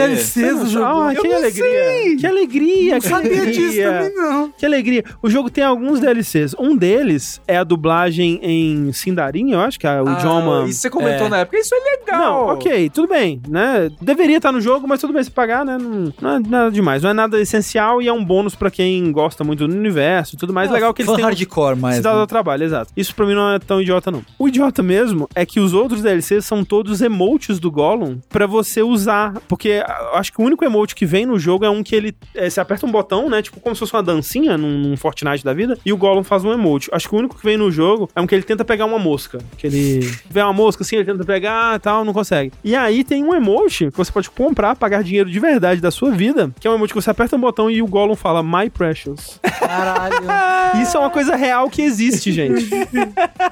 Jogo. 0.67 0.85
Ah, 0.85 1.13
que 1.15 1.33
alegria. 1.33 2.17
Que 2.17 2.27
alegria. 2.27 2.93
Não 2.93 3.01
que 3.01 3.07
sabia 3.07 3.31
alegria. 3.31 3.53
disso 3.53 3.81
também, 3.81 4.15
não. 4.15 4.51
Que 4.51 4.65
alegria. 4.65 5.03
O 5.21 5.29
jogo 5.29 5.49
tem 5.49 5.63
alguns 5.63 5.99
DLCs. 5.99 6.55
Um 6.59 6.75
deles 6.75 7.41
é 7.47 7.57
a 7.57 7.63
dublagem 7.63 8.39
em 8.41 8.91
Sindarin, 8.93 9.51
eu 9.51 9.59
acho 9.59 9.79
que 9.79 9.87
é 9.87 10.01
o 10.01 10.07
ah, 10.07 10.13
idioma... 10.13 10.65
Isso 10.67 10.81
você 10.81 10.89
comentou 10.89 11.27
é. 11.27 11.29
na 11.29 11.37
época. 11.37 11.57
Isso 11.57 11.73
é 11.73 11.79
legal. 11.79 12.19
Não, 12.19 12.53
ok, 12.53 12.89
tudo 12.89 13.07
bem, 13.07 13.41
né? 13.47 13.89
Deveria 14.01 14.37
estar 14.37 14.51
no 14.51 14.61
jogo, 14.61 14.87
mas 14.87 14.99
tudo 14.99 15.13
bem 15.13 15.23
se 15.23 15.31
pagar, 15.31 15.65
né? 15.65 15.77
Não, 15.77 16.13
não 16.21 16.31
é 16.35 16.39
nada 16.39 16.71
demais. 16.71 17.03
Não 17.03 17.09
é 17.09 17.13
nada 17.13 17.39
essencial 17.39 18.01
e 18.01 18.07
é 18.07 18.13
um 18.13 18.23
bônus 18.23 18.55
pra 18.55 18.71
quem 18.71 19.11
gosta 19.11 19.43
muito 19.43 19.67
do 19.67 19.73
universo 19.73 20.35
e 20.35 20.37
tudo 20.37 20.53
mais. 20.53 20.69
Ah, 20.69 20.73
Legal 20.73 20.93
que 20.93 21.01
eles 21.01 21.13
têm. 21.13 21.23
hardcore, 21.23 21.75
mas. 21.77 21.97
Cidade 21.97 22.15
né? 22.15 22.21
do 22.21 22.27
trabalho, 22.27 22.63
exato. 22.63 22.91
Isso 22.95 23.13
pra 23.15 23.25
mim 23.25 23.33
não 23.33 23.51
é 23.51 23.59
tão 23.59 23.81
idiota, 23.81 24.11
não. 24.11 24.23
O 24.37 24.47
idiota 24.47 24.83
mesmo 24.83 25.27
é 25.33 25.45
que 25.45 25.59
os 25.59 25.73
outros 25.73 26.01
DLCs 26.01 26.45
são 26.45 26.63
todos 26.63 27.01
emotes 27.01 27.59
do 27.59 27.71
Gollum 27.71 28.19
pra 28.29 28.45
você 28.45 28.81
usar. 28.81 29.33
Porque 29.47 29.83
acho 30.17 30.31
que 30.31 30.41
o 30.41 30.45
único 30.45 30.65
emote 30.65 30.95
que 30.95 31.05
vem 31.05 31.25
no 31.25 31.39
jogo 31.39 31.65
é 31.65 31.69
um 31.69 31.83
que 31.83 31.95
ele. 31.95 32.15
É, 32.35 32.49
você 32.49 32.59
aperta 32.59 32.85
um 32.85 32.91
botão, 32.91 33.29
né? 33.29 33.41
Tipo 33.41 33.59
como 33.59 33.75
se 33.75 33.79
fosse 33.79 33.93
uma 33.93 34.03
dancinha 34.03 34.57
num, 34.57 34.77
num 34.79 34.97
Fortnite 34.97 35.43
da 35.43 35.53
vida. 35.53 35.77
E 35.85 35.93
o 35.93 35.97
Gollum 35.97 36.23
faz 36.23 36.43
um 36.43 36.51
emote. 36.51 36.89
Acho 36.91 37.07
que 37.07 37.15
o 37.15 37.17
único 37.17 37.37
que 37.37 37.43
vem 37.43 37.57
no 37.57 37.71
jogo 37.71 38.09
é 38.15 38.21
um 38.21 38.27
que 38.27 38.35
ele 38.35 38.43
tenta 38.43 38.65
pegar 38.65 38.85
uma 38.85 38.99
mosca. 38.99 39.39
Que 39.57 39.67
ele 39.67 39.99
vê 40.29 40.41
uma 40.41 40.53
mosca 40.53 40.83
assim, 40.83 40.97
ele 40.97 41.05
tenta 41.05 41.23
pegar 41.23 41.75
e 41.75 41.79
tal, 41.79 42.03
não 42.03 42.13
consegue. 42.13 42.51
E 42.63 42.75
aí 42.75 43.03
tem 43.03 43.23
um 43.23 43.33
emote 43.33 43.91
que 43.91 43.97
você 43.97 44.11
pode 44.11 44.29
comprar, 44.29 44.75
pagar 44.75 45.03
dinheiro 45.03 45.29
de 45.29 45.39
verdade 45.39 45.81
da 45.81 45.91
sua 45.91 46.11
vida, 46.11 46.51
que 46.59 46.67
é 46.67 46.71
um 46.71 46.75
emote 46.75 46.93
que 46.93 47.01
você 47.01 47.09
aperta 47.09 47.35
um 47.35 47.39
botão 47.39 47.69
e 47.69 47.81
o 47.81 47.87
Gollum 47.87 48.15
fala 48.15 48.43
My 48.43 48.69
Precious. 48.69 49.39
Caralho. 49.59 50.17
Isso 50.81 50.97
é 50.97 50.99
uma 50.99 51.09
coisa 51.09 51.35
real 51.35 51.69
que 51.69 51.81
existe, 51.81 52.31
gente. 52.31 52.69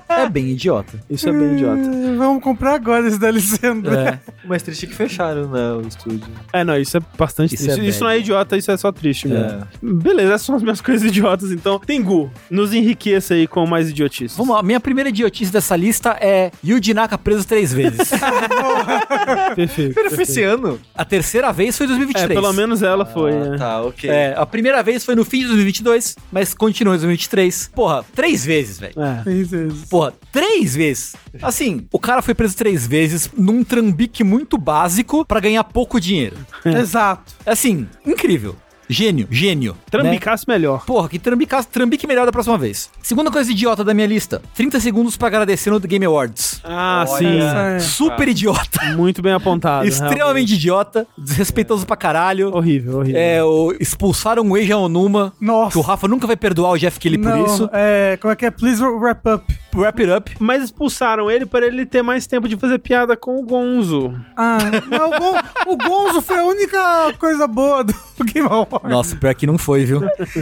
É 0.09 0.29
bem 0.29 0.49
idiota. 0.49 0.99
Isso 1.09 1.29
é 1.29 1.31
bem 1.31 1.53
idiota. 1.53 1.81
É, 1.81 2.15
vamos 2.15 2.43
comprar 2.43 2.75
agora 2.75 3.07
esse 3.07 3.19
DLC, 3.19 3.65
André. 3.67 4.19
É. 4.27 4.31
Mas 4.45 4.63
triste 4.63 4.87
que 4.87 4.93
fecharam, 4.93 5.47
né, 5.49 5.73
o 5.73 5.87
estúdio. 5.87 6.27
É, 6.55 6.63
não, 6.63 6.77
isso 6.77 6.95
é 6.95 7.01
bastante 7.17 7.53
isso 7.53 7.65
triste. 7.65 7.81
É 7.81 7.83
isso 7.85 8.03
não 8.03 8.09
é 8.09 8.19
idiota, 8.19 8.55
isso 8.55 8.71
é 8.71 8.77
só 8.77 8.91
triste, 8.91 9.27
é. 9.27 9.61
Beleza, 9.81 10.33
essas 10.33 10.45
são 10.45 10.55
as 10.55 10.63
minhas 10.63 10.79
coisas 10.81 11.05
idiotas, 11.05 11.51
então. 11.51 11.77
Tengu, 11.79 12.31
nos 12.49 12.73
enriqueça 12.73 13.33
aí 13.33 13.45
com 13.45 13.65
mais 13.65 13.89
idiotices. 13.89 14.37
Vamos 14.37 14.55
lá, 14.55 14.63
minha 14.63 14.79
primeira 14.79 15.09
idiotice 15.09 15.51
dessa 15.51 15.75
lista 15.75 16.17
é 16.21 16.51
Yuji 16.63 16.93
Naka 16.93 17.17
preso 17.17 17.45
três 17.45 17.73
vezes. 17.73 18.09
perfeito. 19.55 20.09
Foi 20.11 20.23
esse 20.23 20.43
ano? 20.43 20.79
A 20.95 21.03
terceira 21.03 21.51
vez 21.51 21.77
foi 21.77 21.87
em 21.87 21.89
2023. 21.89 22.31
É, 22.31 22.33
pelo 22.33 22.53
menos 22.53 22.81
ela 22.81 23.05
foi, 23.05 23.33
ah, 23.33 23.49
né? 23.49 23.57
Tá, 23.57 23.81
ok. 23.81 24.09
É, 24.09 24.33
a 24.37 24.45
primeira 24.45 24.81
vez 24.81 25.03
foi 25.03 25.15
no 25.15 25.25
fim 25.25 25.39
de 25.39 25.47
2022, 25.47 26.15
mas 26.31 26.53
continua 26.53 26.95
em 26.95 26.99
2023. 26.99 27.71
Porra, 27.75 28.05
três 28.15 28.45
vezes, 28.45 28.79
velho. 28.79 28.93
É. 28.97 29.23
Três 29.23 29.51
vezes. 29.51 29.85
Porra, 29.89 30.13
três 30.31 30.75
vezes. 30.75 31.15
Assim, 31.41 31.87
o 31.91 31.99
cara 31.99 32.21
foi 32.21 32.33
preso 32.33 32.55
três 32.55 32.85
vezes 32.87 33.29
num 33.37 33.63
trambique 33.63 34.23
muito 34.23 34.57
básico 34.57 35.25
para 35.25 35.39
ganhar 35.39 35.63
pouco 35.63 35.99
dinheiro. 35.99 36.37
É. 36.65 36.79
Exato. 36.79 37.33
Assim, 37.45 37.87
incrível. 38.03 38.55
Gênio, 38.89 39.27
gênio. 39.31 39.75
Trambicasse 39.89 40.45
né? 40.47 40.55
melhor. 40.55 40.85
Porra, 40.85 41.09
que 41.09 41.19
trambicasse, 41.19 41.67
trambique 41.67 42.05
melhor 42.07 42.25
da 42.25 42.31
próxima 42.31 42.57
vez. 42.57 42.89
Segunda 43.01 43.31
coisa 43.31 43.51
idiota 43.51 43.83
da 43.83 43.93
minha 43.93 44.07
lista: 44.07 44.41
30 44.53 44.79
segundos 44.79 45.17
pra 45.17 45.27
agradecer 45.27 45.69
no 45.69 45.79
The 45.79 45.87
Game 45.87 46.05
Awards. 46.05 46.61
Ah, 46.63 47.05
Olha, 47.07 47.17
sim. 47.17 47.39
É. 47.75 47.79
Super 47.79 48.27
idiota. 48.27 48.83
Muito 48.95 49.21
bem 49.21 49.33
apontado. 49.33 49.85
Extremamente 49.87 50.17
realmente. 50.17 50.53
idiota. 50.55 51.07
Desrespeitoso 51.17 51.83
é. 51.83 51.85
pra 51.85 51.95
caralho. 51.95 52.55
Horrível, 52.55 52.99
horrível. 52.99 53.19
É, 53.19 53.43
o, 53.43 53.75
expulsaram 53.79 54.49
o 54.49 54.57
Eija 54.57 54.77
Onuma. 54.77 55.33
Nossa. 55.39 55.71
Que 55.71 55.77
o 55.77 55.81
Rafa 55.81 56.07
nunca 56.07 56.27
vai 56.27 56.35
perdoar 56.35 56.71
o 56.71 56.77
Jeff 56.77 56.99
Kelly 56.99 57.17
por 57.17 57.37
isso. 57.39 57.69
É, 57.73 58.17
como 58.21 58.31
é 58.31 58.35
que 58.35 58.45
é? 58.45 58.51
Please 58.51 58.83
wrap 58.83 59.27
up. 59.27 59.45
wrap 59.75 59.99
it 59.99 60.11
up. 60.11 60.35
Mas 60.39 60.63
expulsaram 60.63 61.29
ele 61.29 61.45
para 61.45 61.65
ele 61.65 61.85
ter 61.85 62.01
mais 62.01 62.27
tempo 62.27 62.47
de 62.47 62.55
fazer 62.55 62.79
piada 62.79 63.17
com 63.17 63.37
o 63.37 63.43
Gonzo. 63.43 64.13
Ah, 64.35 64.57
não, 64.89 65.09
o, 65.09 65.19
Gon 65.19 65.39
o 65.67 65.77
Gonzo 65.77 66.21
foi 66.21 66.39
a 66.39 66.43
única 66.43 67.13
coisa 67.19 67.47
boa 67.47 67.83
do 67.83 67.93
Game 68.25 68.47
Awards. 68.47 68.74
Nossa, 68.83 69.15
pior 69.15 69.33
que 69.33 69.47
não 69.47 69.57
foi, 69.57 69.85
viu? 69.85 70.01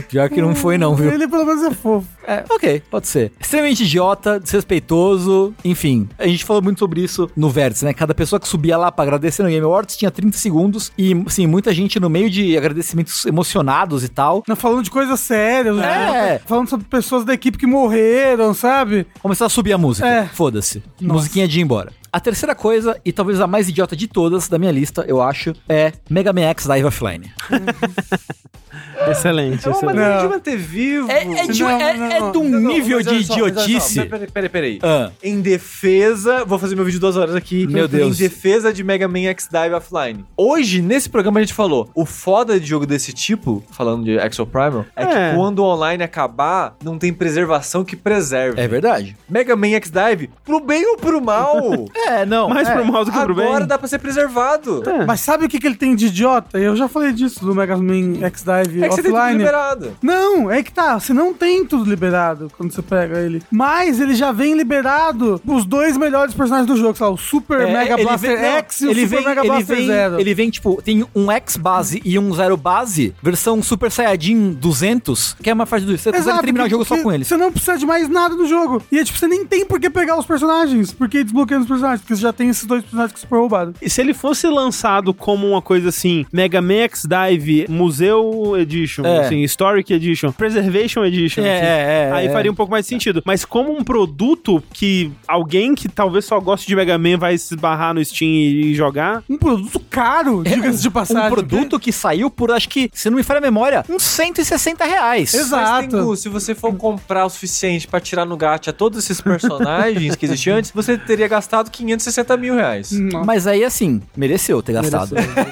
Pior 0.10 0.30
que 0.30 0.42
não 0.42 0.56
foi, 0.56 0.78
não, 0.78 0.95
viu? 0.95 1.12
Ele 1.12 1.28
pelo 1.28 1.45
menos 1.45 1.64
é 1.64 1.72
fofo. 1.72 2.08
É, 2.26 2.44
ok, 2.50 2.82
pode 2.90 3.08
ser. 3.08 3.32
Extremamente 3.40 3.84
idiota, 3.84 4.40
desrespeitoso, 4.40 5.53
enfim. 5.64 6.08
A 6.18 6.28
gente 6.28 6.45
falou 6.45 6.62
muito 6.62 6.80
sobre 6.80 7.02
isso 7.02 7.30
no 7.36 7.50
Vértice, 7.50 7.86
né? 7.86 7.94
Cada 7.94 8.14
pessoa 8.14 8.40
que 8.40 8.48
subia 8.48 8.78
lá 8.78 8.92
pra 8.92 9.03
agradecer 9.03 9.44
no 9.44 9.50
Game 9.50 9.66
Awards 9.66 9.98
tinha 9.98 10.10
30 10.10 10.38
segundos 10.38 10.92
e, 10.98 11.14
assim, 11.26 11.45
muita 11.48 11.74
gente 11.74 12.00
no 12.00 12.10
meio 12.10 12.30
de 12.30 12.58
agradecimentos 12.58 13.26
emocionados 13.26 14.03
e 14.03 14.10
tal. 14.10 14.44
Não, 14.48 14.56
falando 14.56 14.84
de 14.84 14.92
coisas 14.92 15.20
sérias, 15.20 15.76
né? 15.76 15.84
é. 15.84 16.12
né? 16.12 16.42
Falando 16.45 16.70
sobre 16.70 16.86
pessoas 16.86 17.26
da 17.26 17.34
equipe 17.34 17.58
que 17.58 17.68
morreram, 17.68 18.53
sabe? 18.53 19.06
Começou 19.22 19.45
a 19.45 19.50
subir 19.50 19.74
a 19.74 19.78
música. 19.78 20.08
É. 20.08 20.26
Foda-se. 20.26 20.84
Musiquinha 21.02 21.48
de 21.48 21.60
ir 21.60 21.64
embora. 21.64 21.92
A 22.14 22.19
terceira 22.19 22.53
coisa, 22.53 22.95
e 23.03 23.11
talvez 23.11 23.42
a 23.42 23.48
mais 23.48 23.67
idiota 23.67 23.95
de 23.95 24.08
todas 24.08 24.48
da 24.48 24.59
minha 24.59 24.72
lista, 24.72 25.03
eu 25.08 25.19
acho, 25.19 25.51
é 25.67 25.92
Mega 26.08 26.32
Man 26.32 26.43
X 26.43 26.67
Dive 26.67 26.85
Offline. 26.85 27.33
excelente, 29.09 29.66
não, 29.66 29.74
excelente. 29.74 29.98
Mas 29.98 30.22
de 30.22 30.27
manter 30.27 30.58
vivo. 30.58 31.09
É, 31.09 31.24
é, 31.24 31.48
de, 31.48 31.64
não, 31.64 31.69
é, 31.72 31.98
não, 31.98 32.06
é 32.06 32.32
de 32.32 32.38
um 32.38 32.59
nível 32.59 33.01
de 33.01 33.16
idiotice. 33.16 34.06
Peraí, 34.06 34.27
peraí, 34.30 34.50
peraí. 34.50 34.80
Ah. 34.83 35.09
Em 35.24 35.42
defesa. 35.42 36.45
Vou 36.45 36.59
fazer 36.59 36.75
meu 36.75 36.85
vídeo 36.85 36.98
de 36.98 37.01
duas 37.01 37.17
horas 37.17 37.33
aqui. 37.33 37.66
Meu 37.66 37.88
Deus. 37.88 38.16
Em 38.16 38.24
defesa 38.24 38.72
de 38.72 38.83
Mega 38.83 39.08
Man 39.08 39.24
X 39.30 39.50
Dive 39.51 39.74
Offline. 39.74 40.24
Hoje, 40.38 40.83
nesse 40.83 41.09
programa, 41.09 41.40
a 41.40 41.43
gente 41.43 41.56
falou: 41.56 41.90
o 41.95 42.06
foda 42.06 42.59
de 42.59 42.67
jogo 42.67 42.85
desse 42.85 43.11
tipo, 43.11 43.64
falando 43.72 44.03
de 44.03 44.17
Exo 44.17 44.45
Primal, 44.45 44.85
é, 44.95 45.03
é, 45.03 45.08
que 45.08 45.35
quando 45.35 45.59
o 45.59 45.64
online 45.64 46.03
acabar, 46.03 46.75
não 46.83 47.00
tem 47.00 47.11
preservação 47.11 47.83
que 47.83 47.95
preserve. 47.95 48.61
É 48.61 48.67
verdade. 48.67 49.17
Mega 49.27 49.56
Man 49.56 49.72
X 49.72 49.90
Dive, 49.90 50.30
pro 50.45 50.59
bem 50.59 50.85
ou 50.85 50.98
pro 50.98 51.19
mal? 51.19 51.58
É, 52.08 52.26
não. 52.26 52.50
Mais 52.50 52.68
é. 52.68 52.74
pro 52.74 52.86
mal 52.86 53.06
do 53.06 53.12
que 53.12 53.20
pro 53.20 53.36
bem. 53.36 53.46
Agora 53.46 53.66
dá 53.66 53.78
pra 53.78 53.88
ser 53.88 54.00
preservado. 54.00 54.84
É. 54.88 55.06
Mas 55.06 55.20
sabe 55.20 55.46
o 55.46 55.50
que, 55.50 55.60
que 55.60 55.68
ele 55.68 55.76
tem 55.76 55.96
de 55.96 56.08
idiota? 56.08 56.58
Eu 56.58 56.76
já 56.76 56.88
falei 56.88 57.12
disso 57.12 57.44
do 57.46 57.56
Mega 57.56 57.78
Man 57.78 58.24
X-Dive 58.26 58.84
é 58.84 58.90
que 58.90 58.94
offline. 58.94 58.96
Você 58.96 59.02
tem 59.02 59.12
tudo 59.12 59.38
liberado. 59.38 59.92
Não, 60.02 60.52
é 60.52 60.64
que 60.64 60.72
tá. 60.72 61.00
Você 61.00 61.14
não 61.14 61.34
tem 61.34 61.66
tudo 61.66 61.90
liberado 61.90 62.52
quando 62.58 62.72
você 62.72 62.82
pega 62.82 63.20
ele. 63.20 63.42
Mas 63.52 64.00
ele 64.00 64.16
já 64.16 64.32
vem 64.32 64.56
liberado 64.56 65.42
os 65.46 65.66
dois 65.66 65.98
melhores 65.98 66.34
personagens 66.34 66.68
do 66.68 66.78
jogo, 66.78 66.96
sei 66.96 67.06
lá, 67.06 67.12
o 67.12 67.18
Super 67.18 67.62
é, 67.62 67.74
Mega 67.74 67.98
Blaster 67.98 68.38
vem, 68.38 68.48
X 68.58 68.82
não, 68.82 68.90
e 68.90 68.92
o 68.92 68.96
Super 68.96 69.08
vem, 69.08 69.26
Mega 69.26 69.44
Blaster 69.44 69.78
vem, 69.78 69.88
Zero. 69.88 70.20
Ele 70.20 70.34
vem, 70.34 70.50
tipo, 70.50 70.82
tem 70.82 71.06
um 71.16 71.32
X 71.32 71.58
base 71.58 72.02
e 72.04 72.18
um 72.18 72.34
Zero 72.34 72.58
base, 72.58 73.14
versão 73.22 73.62
Super 73.62 73.92
Saiyajin 73.92 74.54
200, 74.54 75.38
que 75.42 75.50
é 75.50 75.54
uma 75.54 75.66
fase 75.66 75.86
do. 75.86 75.98
Você 75.98 76.12
consegue 76.12 76.42
terminar 76.42 76.66
o 76.66 76.70
jogo 76.70 76.86
só 76.86 76.98
com 76.98 77.12
ele. 77.12 77.24
Você 77.24 77.38
não 77.38 77.52
precisa 77.52 77.78
de 77.78 77.86
mais 77.86 78.10
nada 78.10 78.36
do 78.36 78.46
jogo. 78.48 78.82
E 78.92 79.00
é 79.00 79.04
tipo, 79.04 79.18
você 79.18 79.28
nem 79.28 79.46
tem 79.46 79.66
por 79.66 79.80
que 79.80 79.90
pegar 79.90 80.18
os 80.18 80.26
personagens, 80.26 80.92
porque 80.92 81.24
desbloqueando 81.24 81.64
os 81.64 81.68
personagens, 81.68 81.93
porque 82.02 82.16
você 82.16 82.22
já 82.22 82.34
tem 82.34 82.50
esses 82.50 82.66
dois 82.66 82.82
personagens 82.84 83.14
que 83.14 83.20
super 83.20 83.38
roubado. 83.38 83.76
E 83.82 83.90
se 83.90 84.02
ele 84.02 84.14
fosse 84.14 84.48
lançado 84.48 85.14
como 85.14 85.48
uma 85.48 85.62
coisa 85.62 85.90
assim, 85.90 86.26
Mega 86.32 86.62
Man 86.62 86.84
X 86.84 87.06
Dive 87.06 87.66
Museu 87.70 88.56
Edition, 88.58 89.06
é. 89.06 89.22
assim, 89.22 89.42
Historic 89.42 89.92
Edition, 89.92 90.32
Preservation 90.32 91.04
Edition, 91.06 91.42
é, 91.42 91.56
assim, 91.56 91.66
é, 91.66 92.12
aí 92.14 92.28
é. 92.28 92.32
faria 92.32 92.52
um 92.52 92.56
pouco 92.56 92.72
mais 92.72 92.86
sentido. 92.86 93.22
Mas 93.26 93.46
como 93.46 93.72
um 93.72 93.84
produto 93.84 94.64
que 94.72 95.12
alguém 95.28 95.76
que 95.76 95.88
talvez 95.88 96.26
só 96.26 96.40
goste 96.40 96.68
de 96.68 96.76
Mega 96.76 96.98
Man 96.98 97.18
vai 97.18 97.38
se 97.38 97.54
esbarrar 97.54 97.94
no 97.94 98.04
Steam 98.04 98.30
e 98.30 98.74
jogar. 98.74 99.24
Um 99.30 99.38
produto 99.38 99.80
caro, 99.90 100.42
é, 100.46 100.50
diga-se 100.50 100.82
de 100.82 100.90
passagem. 100.90 101.28
Um 101.28 101.32
produto 101.32 101.80
que 101.80 101.92
saiu 101.92 102.30
por, 102.30 102.52
acho 102.52 102.70
que, 102.70 102.90
se 102.94 103.10
não 103.10 103.18
me 103.18 103.24
falha 103.24 103.38
a 103.38 103.42
memória, 103.42 103.86
uns 103.90 104.04
160 104.04 104.84
reais. 104.86 105.34
Exato. 105.34 105.90
Tengu, 105.90 106.16
se 106.16 106.30
você 106.30 106.56
for 106.56 106.76
comprar 106.76 107.26
o 107.26 107.30
suficiente 107.30 107.88
para 107.88 108.00
tirar 108.00 108.26
no 108.26 108.38
gacha 108.38 108.74
todos 108.74 109.00
esses 109.04 109.22
personagens 109.22 110.16
que 110.16 110.26
existiam 110.26 110.58
antes, 110.58 110.72
você 110.72 110.98
teria 110.98 111.28
gastado 111.28 111.70
560 111.84 112.38
mil 112.38 112.56
reais. 112.56 112.92
Nossa. 112.92 113.26
Mas 113.26 113.48
aí, 113.48 113.64
assim, 113.64 114.02
mereceu 114.16 114.62
ter 114.62 114.74
gastado. 114.74 115.16
Mereceu. 115.16 115.44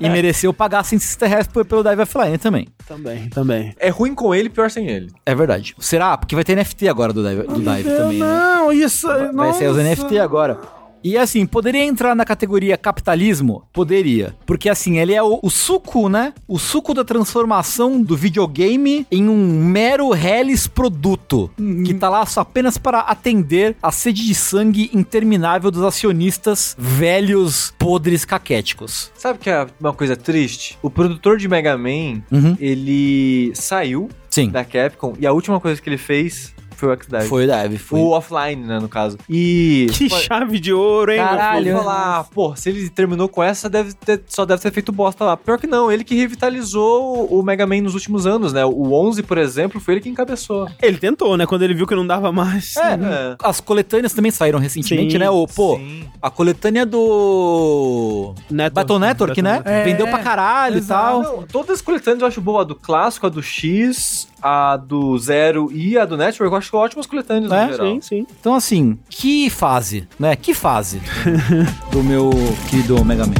e 0.00 0.08
mereceu 0.08 0.52
pagar 0.52 0.84
160 0.84 1.26
reais 1.26 1.46
pelo 1.46 1.82
Dive 1.82 2.02
Offline 2.02 2.38
também. 2.38 2.68
Também, 2.86 3.28
também. 3.28 3.74
É 3.78 3.88
ruim 3.88 4.14
com 4.14 4.34
ele, 4.34 4.48
pior 4.48 4.70
sem 4.70 4.88
ele. 4.88 5.10
É 5.24 5.34
verdade. 5.34 5.74
Será? 5.78 6.16
Porque 6.16 6.34
vai 6.34 6.44
ter 6.44 6.56
NFT 6.56 6.88
agora 6.88 7.12
do 7.12 7.22
Dive, 7.22 7.42
do 7.42 7.60
Dive 7.60 7.90
também, 7.90 8.18
né? 8.18 8.26
Não, 8.26 8.72
isso... 8.72 9.06
Vai 9.06 9.32
nossa. 9.32 9.58
ser 9.58 9.70
os 9.70 9.76
NFT 9.76 10.18
agora. 10.18 10.58
E 11.06 11.16
assim, 11.16 11.46
poderia 11.46 11.84
entrar 11.84 12.16
na 12.16 12.24
categoria 12.24 12.76
capitalismo? 12.76 13.62
Poderia. 13.72 14.34
Porque 14.44 14.68
assim, 14.68 14.98
ele 14.98 15.14
é 15.14 15.22
o, 15.22 15.38
o, 15.40 15.48
suco, 15.48 16.08
né? 16.08 16.34
O 16.48 16.58
suco 16.58 16.92
da 16.92 17.04
transformação 17.04 18.02
do 18.02 18.16
videogame 18.16 19.06
em 19.08 19.28
um 19.28 19.64
mero 19.64 20.10
reles 20.10 20.66
produto. 20.66 21.48
Uhum. 21.56 21.84
Que 21.84 21.94
tá 21.94 22.08
lá 22.08 22.26
só 22.26 22.40
apenas 22.40 22.76
para 22.76 22.98
atender 22.98 23.76
a 23.80 23.92
sede 23.92 24.26
de 24.26 24.34
sangue 24.34 24.90
interminável 24.92 25.70
dos 25.70 25.84
acionistas 25.84 26.74
velhos, 26.76 27.72
podres, 27.78 28.24
caquéticos. 28.24 29.12
Sabe 29.16 29.38
que 29.38 29.48
é 29.48 29.64
uma 29.78 29.92
coisa 29.92 30.16
triste? 30.16 30.76
O 30.82 30.90
produtor 30.90 31.38
de 31.38 31.46
Mega 31.46 31.78
Man, 31.78 32.20
uhum. 32.32 32.56
ele 32.58 33.52
saiu 33.54 34.08
Sim. 34.28 34.50
da 34.50 34.64
Capcom 34.64 35.14
e 35.20 35.24
a 35.24 35.32
última 35.32 35.60
coisa 35.60 35.80
que 35.80 35.88
ele 35.88 35.98
fez 35.98 36.55
foi 36.76 36.90
o 36.90 36.92
X-Dive. 36.92 37.28
Foi 37.28 37.46
o 37.46 37.50
Dive, 37.50 37.78
foi. 37.78 38.00
O 38.00 38.10
offline, 38.10 38.64
né, 38.64 38.78
no 38.78 38.88
caso. 38.88 39.18
E. 39.28 39.86
Que 39.92 40.08
chave 40.10 40.58
de 40.58 40.72
ouro, 40.72 41.10
hein, 41.10 41.18
Caralho, 41.18 41.64
meu 41.64 41.78
falar, 41.78 42.24
pô, 42.24 42.54
se 42.54 42.68
ele 42.68 42.88
terminou 42.90 43.28
com 43.28 43.42
essa, 43.42 43.68
deve 43.68 43.94
ter, 43.94 44.22
só 44.26 44.44
deve 44.44 44.60
ter 44.60 44.72
feito 44.72 44.92
bosta 44.92 45.24
lá. 45.24 45.36
Pior 45.36 45.58
que 45.58 45.66
não, 45.66 45.90
ele 45.90 46.04
que 46.04 46.14
revitalizou 46.14 47.26
o 47.26 47.42
Mega 47.42 47.66
Man 47.66 47.82
nos 47.82 47.94
últimos 47.94 48.26
anos, 48.26 48.52
né? 48.52 48.64
O 48.64 48.92
11, 48.92 49.22
por 49.22 49.38
exemplo, 49.38 49.80
foi 49.80 49.94
ele 49.94 50.00
que 50.00 50.08
encabeçou. 50.08 50.68
Ele 50.82 50.98
tentou, 50.98 51.36
né? 51.36 51.46
Quando 51.46 51.62
ele 51.62 51.74
viu 51.74 51.86
que 51.86 51.94
não 51.94 52.06
dava 52.06 52.30
mais. 52.32 52.76
É, 52.76 52.94
é. 52.94 53.36
as 53.42 53.60
coletâneas 53.60 54.12
também 54.12 54.30
saíram 54.30 54.58
recentemente, 54.58 55.12
sim, 55.12 55.18
né? 55.18 55.30
O, 55.30 55.46
pô, 55.46 55.76
sim. 55.76 56.04
a 56.20 56.30
coletânea 56.30 56.84
do. 56.84 58.34
Network, 58.50 58.74
Battle 58.74 58.98
Network, 58.98 59.42
né? 59.42 59.62
É, 59.64 59.84
Vendeu 59.84 60.06
pra 60.08 60.18
caralho 60.18 60.78
exato. 60.78 61.20
e 61.20 61.24
tal. 61.24 61.36
Não, 61.36 61.42
todas 61.44 61.76
as 61.76 61.80
coletâneas 61.80 62.22
eu 62.22 62.28
acho 62.28 62.40
boa. 62.40 62.62
A 62.62 62.64
do 62.64 62.74
clássico, 62.74 63.26
a 63.26 63.28
do 63.28 63.42
X, 63.42 64.28
a 64.42 64.76
do 64.76 65.18
Zero 65.18 65.70
e 65.72 65.98
a 65.98 66.04
do 66.04 66.16
Network, 66.16 66.52
eu 66.52 66.56
acho 66.56 66.65
ótimas 66.72 67.06
coletâneas 67.06 67.52
é, 67.52 67.66
no 67.66 67.72
geral. 67.72 67.86
Sim, 67.86 68.00
sim. 68.00 68.26
Então, 68.40 68.54
assim, 68.54 68.98
que 69.08 69.48
fase, 69.50 70.08
né? 70.18 70.34
Que 70.36 70.54
fase 70.54 71.00
do 71.90 72.02
meu 72.02 72.30
querido 72.68 73.04
Mega 73.04 73.26
Man. 73.26 73.34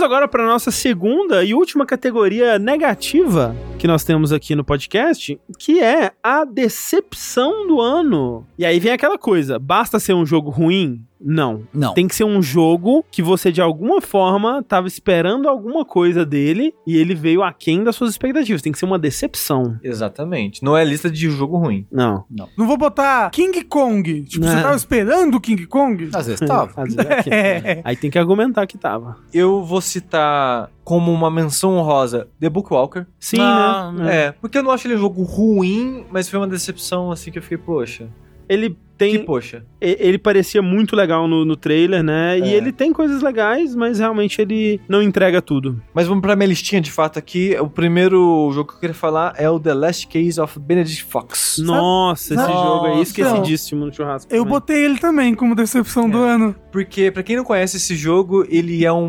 Vamos 0.00 0.14
agora 0.14 0.26
para 0.26 0.46
nossa 0.46 0.70
segunda 0.70 1.44
e 1.44 1.52
última 1.52 1.84
categoria 1.84 2.58
negativa 2.58 3.54
que 3.78 3.86
nós 3.86 4.02
temos 4.02 4.32
aqui 4.32 4.54
no 4.54 4.64
podcast, 4.64 5.38
que 5.58 5.78
é 5.78 6.10
a 6.22 6.42
decepção 6.42 7.66
do 7.66 7.82
ano. 7.82 8.46
E 8.56 8.64
aí 8.64 8.80
vem 8.80 8.92
aquela 8.92 9.18
coisa: 9.18 9.58
basta 9.58 10.00
ser 10.00 10.14
um 10.14 10.24
jogo 10.24 10.48
ruim? 10.48 11.04
Não. 11.20 11.62
Não. 11.72 11.94
Tem 11.94 12.08
que 12.08 12.14
ser 12.14 12.24
um 12.24 12.40
jogo 12.40 13.04
que 13.10 13.22
você, 13.22 13.52
de 13.52 13.60
alguma 13.60 14.00
forma, 14.00 14.62
tava 14.62 14.88
esperando 14.88 15.48
alguma 15.48 15.84
coisa 15.84 16.24
dele 16.24 16.74
e 16.86 16.96
ele 16.96 17.14
veio 17.14 17.42
aquém 17.42 17.84
das 17.84 17.96
suas 17.96 18.10
expectativas. 18.10 18.62
Tem 18.62 18.72
que 18.72 18.78
ser 18.78 18.86
uma 18.86 18.98
decepção. 18.98 19.78
Exatamente. 19.82 20.62
Não 20.62 20.76
é 20.76 20.84
lista 20.84 21.10
de 21.10 21.30
jogo 21.30 21.58
ruim. 21.58 21.86
Não. 21.90 22.24
Não. 22.30 22.48
Não 22.56 22.66
vou 22.66 22.76
botar 22.76 23.30
King 23.30 23.62
Kong. 23.64 24.22
Tipo, 24.22 24.44
não. 24.44 24.52
você 24.52 24.62
tava 24.62 24.76
esperando 24.76 25.34
o 25.34 25.40
King 25.40 25.66
Kong? 25.66 26.10
Às 26.12 26.26
vezes 26.26 26.40
tava. 26.46 26.72
Às 26.80 26.94
vezes 26.94 27.26
é. 27.26 27.80
Aí 27.84 27.96
tem 27.96 28.10
que 28.10 28.18
argumentar 28.18 28.66
que 28.66 28.78
tava. 28.78 29.16
Eu 29.32 29.62
vou 29.62 29.80
citar 29.80 30.70
como 30.84 31.12
uma 31.12 31.30
menção 31.30 31.76
honrosa 31.76 32.28
The 32.40 32.48
Bookwalker. 32.48 33.06
Sim, 33.18 33.40
ah, 33.40 33.92
né? 33.94 34.16
É, 34.16 34.32
porque 34.32 34.58
eu 34.58 34.62
não 34.62 34.70
acho 34.70 34.86
ele 34.88 34.96
um 34.96 34.98
jogo 34.98 35.22
ruim, 35.22 36.04
mas 36.10 36.28
foi 36.28 36.38
uma 36.38 36.48
decepção 36.48 37.12
assim 37.12 37.30
que 37.30 37.38
eu 37.38 37.42
fiquei, 37.42 37.58
poxa. 37.58 38.08
Ele 38.50 38.76
tem. 38.98 39.12
Que, 39.12 39.24
poxa. 39.24 39.64
Ele 39.80 40.18
parecia 40.18 40.60
muito 40.60 40.94
legal 40.94 41.26
no, 41.26 41.44
no 41.44 41.56
trailer, 41.56 42.02
né? 42.02 42.36
É. 42.36 42.40
E 42.40 42.52
ele 42.52 42.72
tem 42.72 42.92
coisas 42.92 43.22
legais, 43.22 43.74
mas 43.74 43.98
realmente 43.98 44.42
ele 44.42 44.80
não 44.88 45.00
entrega 45.00 45.40
tudo. 45.40 45.80
Mas 45.94 46.06
vamos 46.06 46.20
pra 46.20 46.34
minha 46.36 46.48
listinha 46.48 46.80
de 46.80 46.90
fato 46.90 47.18
aqui. 47.18 47.56
O 47.60 47.70
primeiro 47.70 48.50
jogo 48.52 48.68
que 48.68 48.74
eu 48.74 48.80
queria 48.80 48.94
falar 48.94 49.34
é 49.38 49.48
o 49.48 49.58
The 49.58 49.72
Last 49.72 50.06
Case 50.08 50.38
of 50.40 50.58
Benedict 50.58 51.04
Fox. 51.04 51.58
Nossa, 51.64 52.34
esse 52.34 52.42
Nossa. 52.42 52.52
jogo 52.52 52.86
aí 52.86 53.00
esquecidíssimo 53.00 53.86
no 53.86 53.92
churrasco. 53.92 54.30
Eu 54.30 54.40
também. 54.40 54.52
botei 54.52 54.84
ele 54.84 54.98
também 54.98 55.34
como 55.34 55.54
decepção 55.54 56.06
é. 56.06 56.10
do 56.10 56.18
ano. 56.18 56.54
Porque, 56.70 57.10
para 57.10 57.22
quem 57.22 57.36
não 57.36 57.44
conhece 57.44 57.76
esse 57.78 57.94
jogo, 57.94 58.44
ele 58.50 58.84
é 58.84 58.92
um 58.92 59.08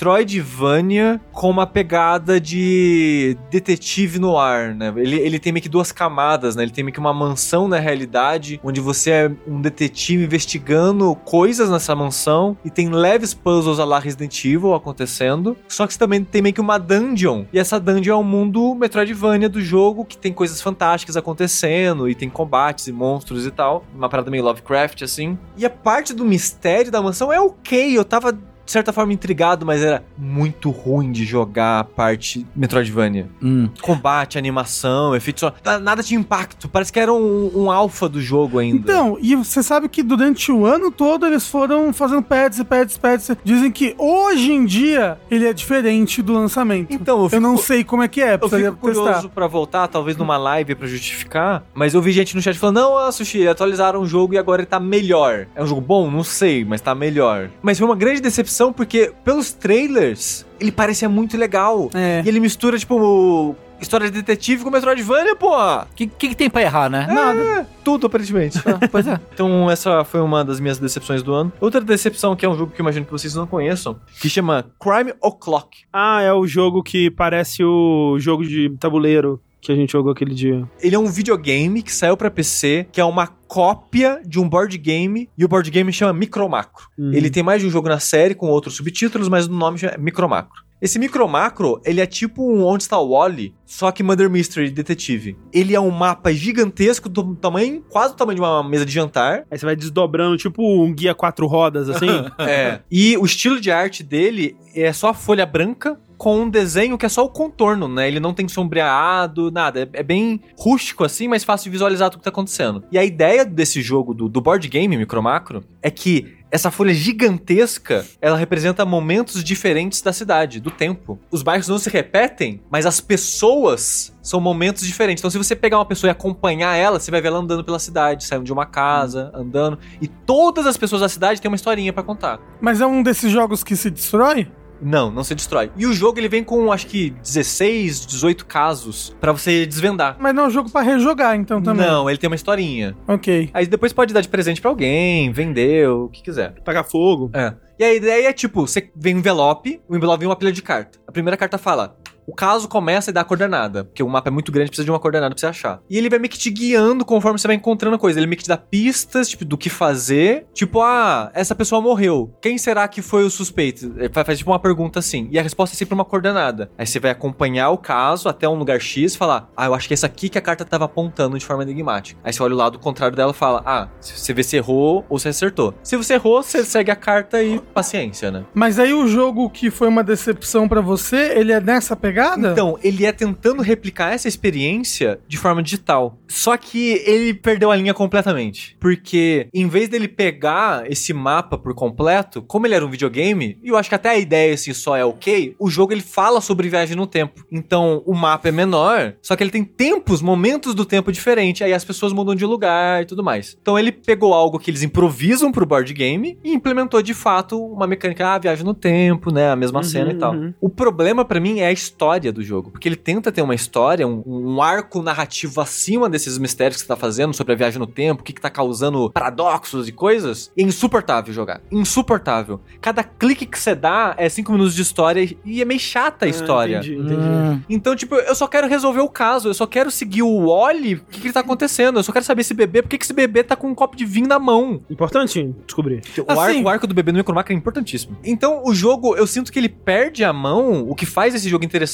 Metroidvania 0.00 1.20
com 1.30 1.50
uma 1.50 1.66
pegada 1.66 2.40
de 2.40 3.36
detetive 3.50 4.18
no 4.18 4.38
ar, 4.38 4.74
né? 4.74 4.90
Ele, 4.96 5.16
ele 5.16 5.38
tem 5.38 5.52
meio 5.52 5.62
que 5.62 5.68
duas 5.68 5.92
camadas, 5.92 6.56
né? 6.56 6.62
Ele 6.62 6.70
tem 6.70 6.82
meio 6.82 6.94
que 6.94 6.98
uma 6.98 7.12
mansão 7.12 7.68
na 7.68 7.78
realidade, 7.78 8.58
onde 8.64 8.80
você 8.80 9.10
é 9.10 9.32
um 9.46 9.60
detetive 9.60 10.24
investigando 10.24 11.14
coisas 11.16 11.68
nessa 11.68 11.94
mansão 11.94 12.56
e 12.64 12.70
tem 12.70 12.88
leves 12.88 13.34
puzzles 13.34 13.78
a 13.78 13.84
lá 13.84 13.98
Resident 13.98 14.42
Evil 14.42 14.72
acontecendo. 14.72 15.54
Só 15.68 15.86
que 15.86 15.92
você 15.92 15.98
também 15.98 16.24
tem 16.24 16.40
meio 16.40 16.54
que 16.54 16.62
uma 16.62 16.78
dungeon. 16.78 17.44
E 17.52 17.58
essa 17.58 17.78
dungeon 17.78 18.14
é 18.14 18.16
um 18.16 18.24
mundo 18.24 18.74
Metroidvania 18.74 19.50
do 19.50 19.60
jogo 19.60 20.06
que 20.06 20.16
tem 20.16 20.32
coisas 20.32 20.62
fantásticas 20.62 21.14
acontecendo 21.14 22.08
e 22.08 22.14
tem 22.14 22.30
combates 22.30 22.86
e 22.86 22.92
monstros 22.92 23.44
e 23.44 23.50
tal. 23.50 23.84
Uma 23.94 24.08
parada 24.08 24.30
meio 24.30 24.44
Lovecraft 24.44 25.02
assim. 25.02 25.38
E 25.58 25.66
a 25.66 25.70
parte 25.70 26.14
do 26.14 26.24
mistério 26.24 26.90
da 26.90 27.02
mansão 27.02 27.30
é 27.30 27.38
ok. 27.38 27.98
Eu 27.98 28.04
tava 28.04 28.32
de 28.70 28.72
certa 28.72 28.92
forma 28.92 29.12
intrigado, 29.12 29.66
mas 29.66 29.82
era 29.82 30.00
muito 30.16 30.70
ruim 30.70 31.10
de 31.10 31.24
jogar 31.24 31.80
a 31.80 31.84
parte 31.84 32.46
Metroidvania. 32.54 33.28
Hum. 33.42 33.68
Combate, 33.82 34.38
animação, 34.38 35.12
efeitos. 35.12 35.50
Nada 35.82 36.04
de 36.04 36.14
impacto. 36.14 36.68
Parece 36.68 36.92
que 36.92 37.00
era 37.00 37.12
um, 37.12 37.50
um 37.52 37.68
alfa 37.68 38.08
do 38.08 38.22
jogo 38.22 38.60
ainda. 38.60 38.78
Então, 38.78 39.18
e 39.20 39.34
você 39.34 39.60
sabe 39.60 39.88
que 39.88 40.04
durante 40.04 40.52
o 40.52 40.64
ano 40.64 40.92
todo 40.92 41.26
eles 41.26 41.48
foram 41.48 41.92
fazendo 41.92 42.22
pads 42.22 42.60
e 42.60 42.64
pads 42.64 42.94
e 42.94 43.00
pads. 43.00 43.30
Dizem 43.42 43.72
que 43.72 43.96
hoje 43.98 44.52
em 44.52 44.64
dia 44.64 45.18
ele 45.28 45.48
é 45.48 45.52
diferente 45.52 46.22
do 46.22 46.32
lançamento. 46.32 46.94
Então, 46.94 47.24
eu, 47.24 47.28
fico, 47.28 47.36
eu 47.36 47.40
não 47.40 47.56
sei 47.56 47.82
como 47.82 48.04
é 48.04 48.08
que 48.08 48.22
é. 48.22 48.38
Eu 48.40 48.48
fico 48.48 48.76
curioso 48.76 49.28
pra 49.30 49.48
voltar, 49.48 49.88
talvez 49.88 50.16
numa 50.16 50.36
live 50.36 50.76
pra 50.76 50.86
justificar. 50.86 51.64
Mas 51.74 51.92
eu 51.92 52.00
vi 52.00 52.12
gente 52.12 52.36
no 52.36 52.40
chat 52.40 52.56
falando: 52.56 52.76
não, 52.76 52.96
ah, 52.96 53.10
Sushi, 53.10 53.48
atualizaram 53.48 54.00
o 54.00 54.06
jogo 54.06 54.34
e 54.34 54.38
agora 54.38 54.62
ele 54.62 54.66
tá 54.66 54.78
melhor. 54.78 55.48
É 55.56 55.62
um 55.62 55.66
jogo 55.66 55.80
bom? 55.80 56.08
Não 56.08 56.22
sei, 56.22 56.64
mas 56.64 56.80
tá 56.80 56.94
melhor. 56.94 57.50
Mas 57.60 57.76
foi 57.76 57.88
uma 57.88 57.96
grande 57.96 58.20
decepção 58.20 58.59
porque 58.72 59.12
pelos 59.24 59.52
trailers 59.52 60.44
ele 60.60 60.70
parecia 60.70 61.08
muito 61.08 61.36
legal. 61.36 61.90
É. 61.94 62.22
E 62.24 62.28
ele 62.28 62.38
mistura, 62.38 62.78
tipo, 62.78 63.56
história 63.80 64.10
de 64.10 64.12
detetive 64.12 64.62
com 64.62 64.70
Metroidvania, 64.70 65.34
pô. 65.34 65.56
O 65.56 65.86
que, 65.96 66.06
que, 66.06 66.28
que, 66.28 66.34
tem 66.34 66.50
pra 66.50 66.62
errar, 66.62 66.90
né? 66.90 67.06
É, 67.08 67.14
Nada. 67.14 67.68
Tudo, 67.82 68.06
aparentemente. 68.06 68.58
Ah, 68.58 68.86
pois 68.90 69.06
é. 69.06 69.18
Então, 69.32 69.70
essa 69.70 70.04
foi 70.04 70.20
uma 70.20 70.44
das 70.44 70.60
minhas 70.60 70.78
decepções 70.78 71.22
do 71.22 71.32
ano. 71.32 71.52
Outra 71.60 71.80
decepção, 71.80 72.36
que 72.36 72.44
é 72.44 72.48
um 72.48 72.56
jogo 72.56 72.72
que 72.72 72.80
eu 72.80 72.84
imagino 72.84 73.06
que 73.06 73.12
vocês 73.12 73.34
não 73.34 73.46
conheçam, 73.46 73.98
que 74.20 74.28
chama 74.28 74.66
Crime 74.78 75.14
O'Clock. 75.22 75.84
Ah, 75.90 76.20
é 76.20 76.32
o 76.32 76.46
jogo 76.46 76.82
que 76.82 77.10
parece 77.10 77.64
o 77.64 78.18
jogo 78.18 78.44
de 78.44 78.68
tabuleiro 78.78 79.40
que 79.60 79.70
a 79.70 79.74
gente 79.74 79.92
jogou 79.92 80.12
aquele 80.12 80.34
dia. 80.34 80.68
Ele 80.80 80.94
é 80.94 80.98
um 80.98 81.06
videogame 81.06 81.82
que 81.82 81.92
saiu 81.92 82.16
para 82.16 82.30
PC, 82.30 82.86
que 82.90 83.00
é 83.00 83.04
uma 83.04 83.26
cópia 83.26 84.20
de 84.24 84.38
um 84.38 84.48
board 84.48 84.76
game, 84.78 85.28
e 85.36 85.44
o 85.44 85.48
board 85.48 85.70
game 85.70 85.92
chama 85.92 86.12
Micromacro. 86.12 86.88
Uhum. 86.98 87.12
Ele 87.12 87.30
tem 87.30 87.42
mais 87.42 87.60
de 87.60 87.68
um 87.68 87.70
jogo 87.70 87.88
na 87.88 87.98
série 87.98 88.34
com 88.34 88.46
outros 88.46 88.76
subtítulos, 88.76 89.28
mas 89.28 89.46
o 89.46 89.52
nome 89.52 89.78
é 89.82 89.98
Micromacro. 89.98 90.70
Esse 90.80 90.98
micromacro, 90.98 91.78
ele 91.84 92.00
é 92.00 92.06
tipo 92.06 92.42
um 92.42 92.64
Onde 92.64 92.84
está 92.84 92.98
o 92.98 93.10
Wally, 93.10 93.54
só 93.66 93.92
que 93.92 94.02
Murder 94.02 94.30
Mystery 94.30 94.70
Detetive. 94.70 95.36
Ele 95.52 95.74
é 95.74 95.80
um 95.80 95.90
mapa 95.90 96.32
gigantesco 96.32 97.06
do 97.06 97.34
tamanho, 97.34 97.84
quase 97.90 98.14
do 98.14 98.16
tamanho 98.16 98.36
de 98.36 98.40
uma 98.40 98.66
mesa 98.66 98.86
de 98.86 98.92
jantar. 98.92 99.44
Aí 99.50 99.58
você 99.58 99.66
vai 99.66 99.76
desdobrando, 99.76 100.38
tipo 100.38 100.62
um 100.62 100.94
guia 100.94 101.14
quatro 101.14 101.46
rodas, 101.46 101.90
assim. 101.90 102.08
é. 102.40 102.80
E 102.90 103.14
o 103.18 103.26
estilo 103.26 103.60
de 103.60 103.70
arte 103.70 104.02
dele 104.02 104.56
é 104.74 104.90
só 104.90 105.12
folha 105.12 105.44
branca, 105.44 106.00
com 106.20 106.42
um 106.42 106.50
desenho 106.50 106.98
que 106.98 107.06
é 107.06 107.08
só 107.08 107.24
o 107.24 107.30
contorno, 107.30 107.88
né? 107.88 108.06
Ele 108.06 108.20
não 108.20 108.34
tem 108.34 108.46
sombreado, 108.46 109.50
nada. 109.50 109.80
É, 109.80 109.88
é, 109.94 110.02
bem 110.02 110.38
rústico 110.54 111.02
assim, 111.02 111.26
mas 111.26 111.44
fácil 111.44 111.64
de 111.64 111.70
visualizar 111.70 112.10
tudo 112.10 112.20
que 112.20 112.24
tá 112.24 112.28
acontecendo. 112.28 112.84
E 112.92 112.98
a 112.98 113.04
ideia 113.04 113.42
desse 113.42 113.80
jogo, 113.80 114.12
do, 114.12 114.28
do 114.28 114.38
board 114.38 114.68
game 114.68 114.98
Micro 114.98 115.22
Macro, 115.22 115.64
é 115.80 115.90
que 115.90 116.36
essa 116.50 116.70
folha 116.70 116.92
gigantesca, 116.92 118.04
ela 118.20 118.36
representa 118.36 118.84
momentos 118.84 119.42
diferentes 119.42 120.02
da 120.02 120.12
cidade, 120.12 120.60
do 120.60 120.70
tempo. 120.70 121.18
Os 121.30 121.42
bairros 121.42 121.68
não 121.68 121.78
se 121.78 121.88
repetem, 121.88 122.60
mas 122.70 122.84
as 122.84 123.00
pessoas 123.00 124.12
são 124.20 124.40
momentos 124.40 124.86
diferentes. 124.86 125.22
Então, 125.22 125.30
se 125.30 125.38
você 125.38 125.56
pegar 125.56 125.78
uma 125.78 125.86
pessoa 125.86 126.08
e 126.08 126.12
acompanhar 126.12 126.76
ela, 126.76 127.00
você 127.00 127.10
vai 127.10 127.22
ver 127.22 127.28
ela 127.28 127.38
andando 127.38 127.64
pela 127.64 127.78
cidade, 127.78 128.24
saindo 128.24 128.44
de 128.44 128.52
uma 128.52 128.66
casa, 128.66 129.30
andando. 129.32 129.78
E 130.02 130.08
todas 130.08 130.66
as 130.66 130.76
pessoas 130.76 131.00
da 131.00 131.08
cidade 131.08 131.40
têm 131.40 131.48
uma 131.48 131.56
historinha 131.56 131.92
para 131.94 132.02
contar. 132.02 132.40
Mas 132.60 132.80
é 132.80 132.86
um 132.86 133.02
desses 133.02 133.32
jogos 133.32 133.64
que 133.64 133.74
se 133.74 133.88
destrói? 133.88 134.48
Não, 134.80 135.10
não 135.10 135.24
se 135.24 135.34
destrói. 135.34 135.70
E 135.76 135.86
o 135.86 135.92
jogo 135.92 136.18
ele 136.18 136.28
vem 136.28 136.42
com 136.42 136.72
acho 136.72 136.86
que 136.86 137.10
16, 137.22 138.06
18 138.06 138.46
casos 138.46 139.14
para 139.20 139.32
você 139.32 139.66
desvendar. 139.66 140.16
Mas 140.18 140.34
não 140.34 140.44
é 140.44 140.46
um 140.46 140.50
jogo 140.50 140.70
para 140.70 140.82
rejogar, 140.82 141.36
então 141.36 141.62
também. 141.62 141.86
Não, 141.86 142.08
ele 142.08 142.18
tem 142.18 142.28
uma 142.28 142.36
historinha. 142.36 142.96
OK. 143.06 143.50
Aí 143.52 143.66
depois 143.66 143.92
pode 143.92 144.14
dar 144.14 144.20
de 144.20 144.28
presente 144.28 144.60
para 144.60 144.70
alguém, 144.70 145.30
vender, 145.32 145.88
o 145.88 146.08
que 146.08 146.22
quiser. 146.22 146.54
Pagar 146.64 146.84
fogo. 146.84 147.30
É. 147.34 147.54
E 147.78 147.84
a 147.84 147.94
ideia 147.94 148.28
é 148.28 148.32
tipo, 148.32 148.66
você 148.66 148.90
vem 148.94 149.14
um 149.14 149.20
envelope, 149.20 149.80
o 149.88 149.96
envelope 149.96 150.20
vem 150.20 150.28
uma 150.28 150.36
pilha 150.36 150.52
de 150.52 150.60
carta. 150.60 150.98
A 151.06 151.12
primeira 151.12 151.36
carta 151.36 151.56
fala: 151.56 151.96
o 152.30 152.32
caso 152.32 152.68
começa 152.68 153.10
e 153.10 153.12
dá 153.12 153.22
a 153.22 153.24
coordenada, 153.24 153.82
porque 153.84 154.04
o 154.04 154.08
mapa 154.08 154.28
é 154.28 154.30
muito 154.30 154.52
grande, 154.52 154.70
precisa 154.70 154.84
de 154.84 154.90
uma 154.92 155.00
coordenada 155.00 155.34
pra 155.34 155.40
você 155.40 155.46
achar. 155.46 155.82
E 155.90 155.98
ele 155.98 156.08
vai 156.08 156.20
meio 156.20 156.30
que 156.30 156.38
te 156.38 156.48
guiando 156.48 157.04
conforme 157.04 157.36
você 157.40 157.48
vai 157.48 157.56
encontrando 157.56 157.98
coisa. 157.98 158.20
Ele 158.20 158.26
meio 158.28 158.36
que 158.36 158.44
te 158.44 158.48
dá 158.48 158.56
pistas, 158.56 159.28
tipo, 159.28 159.44
do 159.44 159.58
que 159.58 159.68
fazer. 159.68 160.46
Tipo, 160.54 160.80
ah, 160.80 161.32
essa 161.34 161.56
pessoa 161.56 161.80
morreu. 161.80 162.32
Quem 162.40 162.56
será 162.56 162.86
que 162.86 163.02
foi 163.02 163.24
o 163.24 163.30
suspeito? 163.30 163.92
Ele 163.96 164.08
faz 164.08 164.38
tipo 164.38 164.48
uma 164.52 164.60
pergunta 164.60 165.00
assim. 165.00 165.28
E 165.32 165.40
a 165.40 165.42
resposta 165.42 165.74
é 165.74 165.76
sempre 165.76 165.92
uma 165.92 166.04
coordenada. 166.04 166.70
Aí 166.78 166.86
você 166.86 167.00
vai 167.00 167.10
acompanhar 167.10 167.70
o 167.70 167.78
caso 167.78 168.28
até 168.28 168.48
um 168.48 168.54
lugar 168.54 168.80
X 168.80 169.14
e 169.14 169.18
falar: 169.18 169.50
Ah, 169.56 169.66
eu 169.66 169.74
acho 169.74 169.88
que 169.88 169.94
é 169.94 169.96
essa 169.96 170.06
aqui 170.06 170.28
que 170.28 170.38
a 170.38 170.42
carta 170.42 170.64
tava 170.64 170.84
apontando 170.84 171.36
de 171.36 171.44
forma 171.44 171.64
enigmática. 171.64 172.20
Aí 172.22 172.32
você 172.32 172.40
olha 172.44 172.54
o 172.54 172.58
lado 172.58 172.78
contrário 172.78 173.16
dela 173.16 173.32
e 173.32 173.36
fala: 173.36 173.60
Ah, 173.66 173.88
você 174.00 174.32
vê 174.32 174.44
se 174.44 174.56
errou 174.56 175.04
ou 175.08 175.18
se 175.18 175.26
acertou. 175.26 175.74
Se 175.82 175.96
você 175.96 176.14
errou, 176.14 176.44
você 176.44 176.64
segue 176.64 176.92
a 176.92 176.96
carta 176.96 177.42
e 177.42 177.58
paciência, 177.58 178.30
né? 178.30 178.44
Mas 178.54 178.78
aí 178.78 178.94
o 178.94 179.08
jogo 179.08 179.50
que 179.50 179.68
foi 179.68 179.88
uma 179.88 180.04
decepção 180.04 180.68
para 180.68 180.80
você, 180.80 181.32
ele 181.36 181.50
é 181.50 181.60
nessa 181.60 181.96
pegada? 181.96 182.19
Então, 182.52 182.78
ele 182.82 183.04
é 183.04 183.12
tentando 183.12 183.62
replicar 183.62 184.12
essa 184.12 184.28
experiência 184.28 185.20
de 185.26 185.36
forma 185.36 185.62
digital. 185.62 186.18
Só 186.28 186.56
que 186.56 187.02
ele 187.04 187.34
perdeu 187.34 187.70
a 187.70 187.76
linha 187.76 187.94
completamente. 187.94 188.76
Porque, 188.78 189.48
em 189.52 189.68
vez 189.68 189.88
dele 189.88 190.08
pegar 190.08 190.90
esse 190.90 191.12
mapa 191.12 191.56
por 191.58 191.74
completo, 191.74 192.42
como 192.42 192.66
ele 192.66 192.74
era 192.74 192.84
um 192.84 192.90
videogame, 192.90 193.58
e 193.62 193.68
eu 193.68 193.76
acho 193.76 193.88
que 193.88 193.94
até 193.94 194.10
a 194.10 194.18
ideia 194.18 194.54
assim 194.54 194.72
só 194.72 194.96
é 194.96 195.04
ok, 195.04 195.54
o 195.58 195.70
jogo 195.70 195.92
ele 195.92 196.00
fala 196.00 196.40
sobre 196.40 196.68
viagem 196.68 196.96
no 196.96 197.06
tempo. 197.06 197.44
Então, 197.50 198.02
o 198.06 198.14
mapa 198.14 198.48
é 198.48 198.52
menor, 198.52 199.14
só 199.22 199.34
que 199.34 199.42
ele 199.42 199.50
tem 199.50 199.64
tempos, 199.64 200.22
momentos 200.22 200.74
do 200.74 200.84
tempo 200.84 201.10
diferente, 201.10 201.64
aí 201.64 201.72
as 201.72 201.84
pessoas 201.84 202.12
mudam 202.12 202.34
de 202.34 202.44
lugar 202.44 203.02
e 203.02 203.06
tudo 203.06 203.22
mais. 203.24 203.56
Então, 203.60 203.78
ele 203.78 203.92
pegou 203.92 204.34
algo 204.34 204.58
que 204.58 204.70
eles 204.70 204.82
improvisam 204.82 205.50
pro 205.50 205.66
board 205.66 205.92
game 205.92 206.38
e 206.44 206.52
implementou 206.52 207.02
de 207.02 207.14
fato 207.14 207.60
uma 207.64 207.86
mecânica, 207.86 208.34
ah, 208.34 208.38
viagem 208.38 208.64
no 208.64 208.74
tempo, 208.74 209.32
né, 209.32 209.50
a 209.50 209.56
mesma 209.56 209.80
uhum, 209.80 209.84
cena 209.84 210.12
e 210.12 210.14
tal. 210.14 210.32
Uhum. 210.32 210.54
O 210.60 210.68
problema 210.68 211.24
para 211.24 211.40
mim 211.40 211.60
é 211.60 211.66
a 211.66 211.72
história 211.72 212.09
história 212.10 212.32
do 212.32 212.42
jogo. 212.42 212.70
Porque 212.70 212.88
ele 212.88 212.96
tenta 212.96 213.30
ter 213.30 213.42
uma 213.42 213.54
história, 213.54 214.06
um, 214.06 214.22
um 214.26 214.62
arco 214.62 215.02
narrativo 215.02 215.60
acima 215.60 216.08
desses 216.08 216.38
mistérios 216.38 216.76
que 216.76 216.82
você 216.82 216.88
tá 216.88 216.96
fazendo 216.96 217.34
sobre 217.34 217.52
a 217.52 217.56
viagem 217.56 217.78
no 217.78 217.86
tempo, 217.86 218.22
o 218.22 218.24
que, 218.24 218.32
que 218.32 218.40
tá 218.40 218.50
causando 218.50 219.10
paradoxos 219.10 219.88
e 219.88 219.92
coisas. 219.92 220.50
E 220.56 220.62
é 220.62 220.64
insuportável 220.64 221.32
jogar. 221.32 221.60
Insuportável. 221.70 222.60
Cada 222.80 223.02
clique 223.02 223.46
que 223.46 223.58
você 223.58 223.74
dá 223.74 224.14
é 224.16 224.28
cinco 224.28 224.52
minutos 224.52 224.74
de 224.74 224.82
história 224.82 225.36
e 225.44 225.62
é 225.62 225.64
meio 225.64 225.80
chata 225.80 226.24
a 226.24 226.26
ah, 226.26 226.30
história. 226.30 226.78
entendi, 226.78 226.94
entendi. 226.94 227.20
Hum. 227.20 227.60
Então, 227.68 227.94
tipo, 227.94 228.14
eu 228.14 228.34
só 228.34 228.46
quero 228.46 228.68
resolver 228.68 229.00
o 229.00 229.08
caso, 229.08 229.48
eu 229.48 229.54
só 229.54 229.66
quero 229.66 229.90
seguir 229.90 230.22
o 230.22 230.46
Wally, 230.46 230.94
o 230.94 231.04
que, 231.10 231.20
que 231.20 231.32
tá 231.32 231.40
acontecendo. 231.40 231.98
Eu 231.98 232.02
só 232.02 232.12
quero 232.12 232.24
saber 232.24 232.42
esse 232.42 232.54
bebê, 232.54 232.82
por 232.82 232.88
que, 232.88 232.98
que 232.98 233.04
esse 233.04 233.12
bebê 233.12 233.42
tá 233.42 233.56
com 233.56 233.68
um 233.68 233.74
copo 233.74 233.96
de 233.96 234.04
vinho 234.04 234.28
na 234.28 234.38
mão. 234.38 234.82
Importante 234.90 235.54
descobrir. 235.66 236.02
O, 236.18 236.32
assim, 236.32 236.40
arco, 236.40 236.62
o 236.62 236.68
arco 236.68 236.86
do 236.86 236.94
bebê 236.94 237.12
no 237.12 237.18
Necromaca 237.18 237.52
é 237.52 237.56
importantíssimo. 237.56 238.16
Então, 238.24 238.62
o 238.64 238.74
jogo, 238.74 239.16
eu 239.16 239.26
sinto 239.26 239.52
que 239.52 239.58
ele 239.58 239.68
perde 239.68 240.24
a 240.24 240.32
mão, 240.32 240.88
o 240.88 240.94
que 240.94 241.06
faz 241.06 241.34
esse 241.34 241.48
jogo 241.48 241.64
interessante 241.64 241.89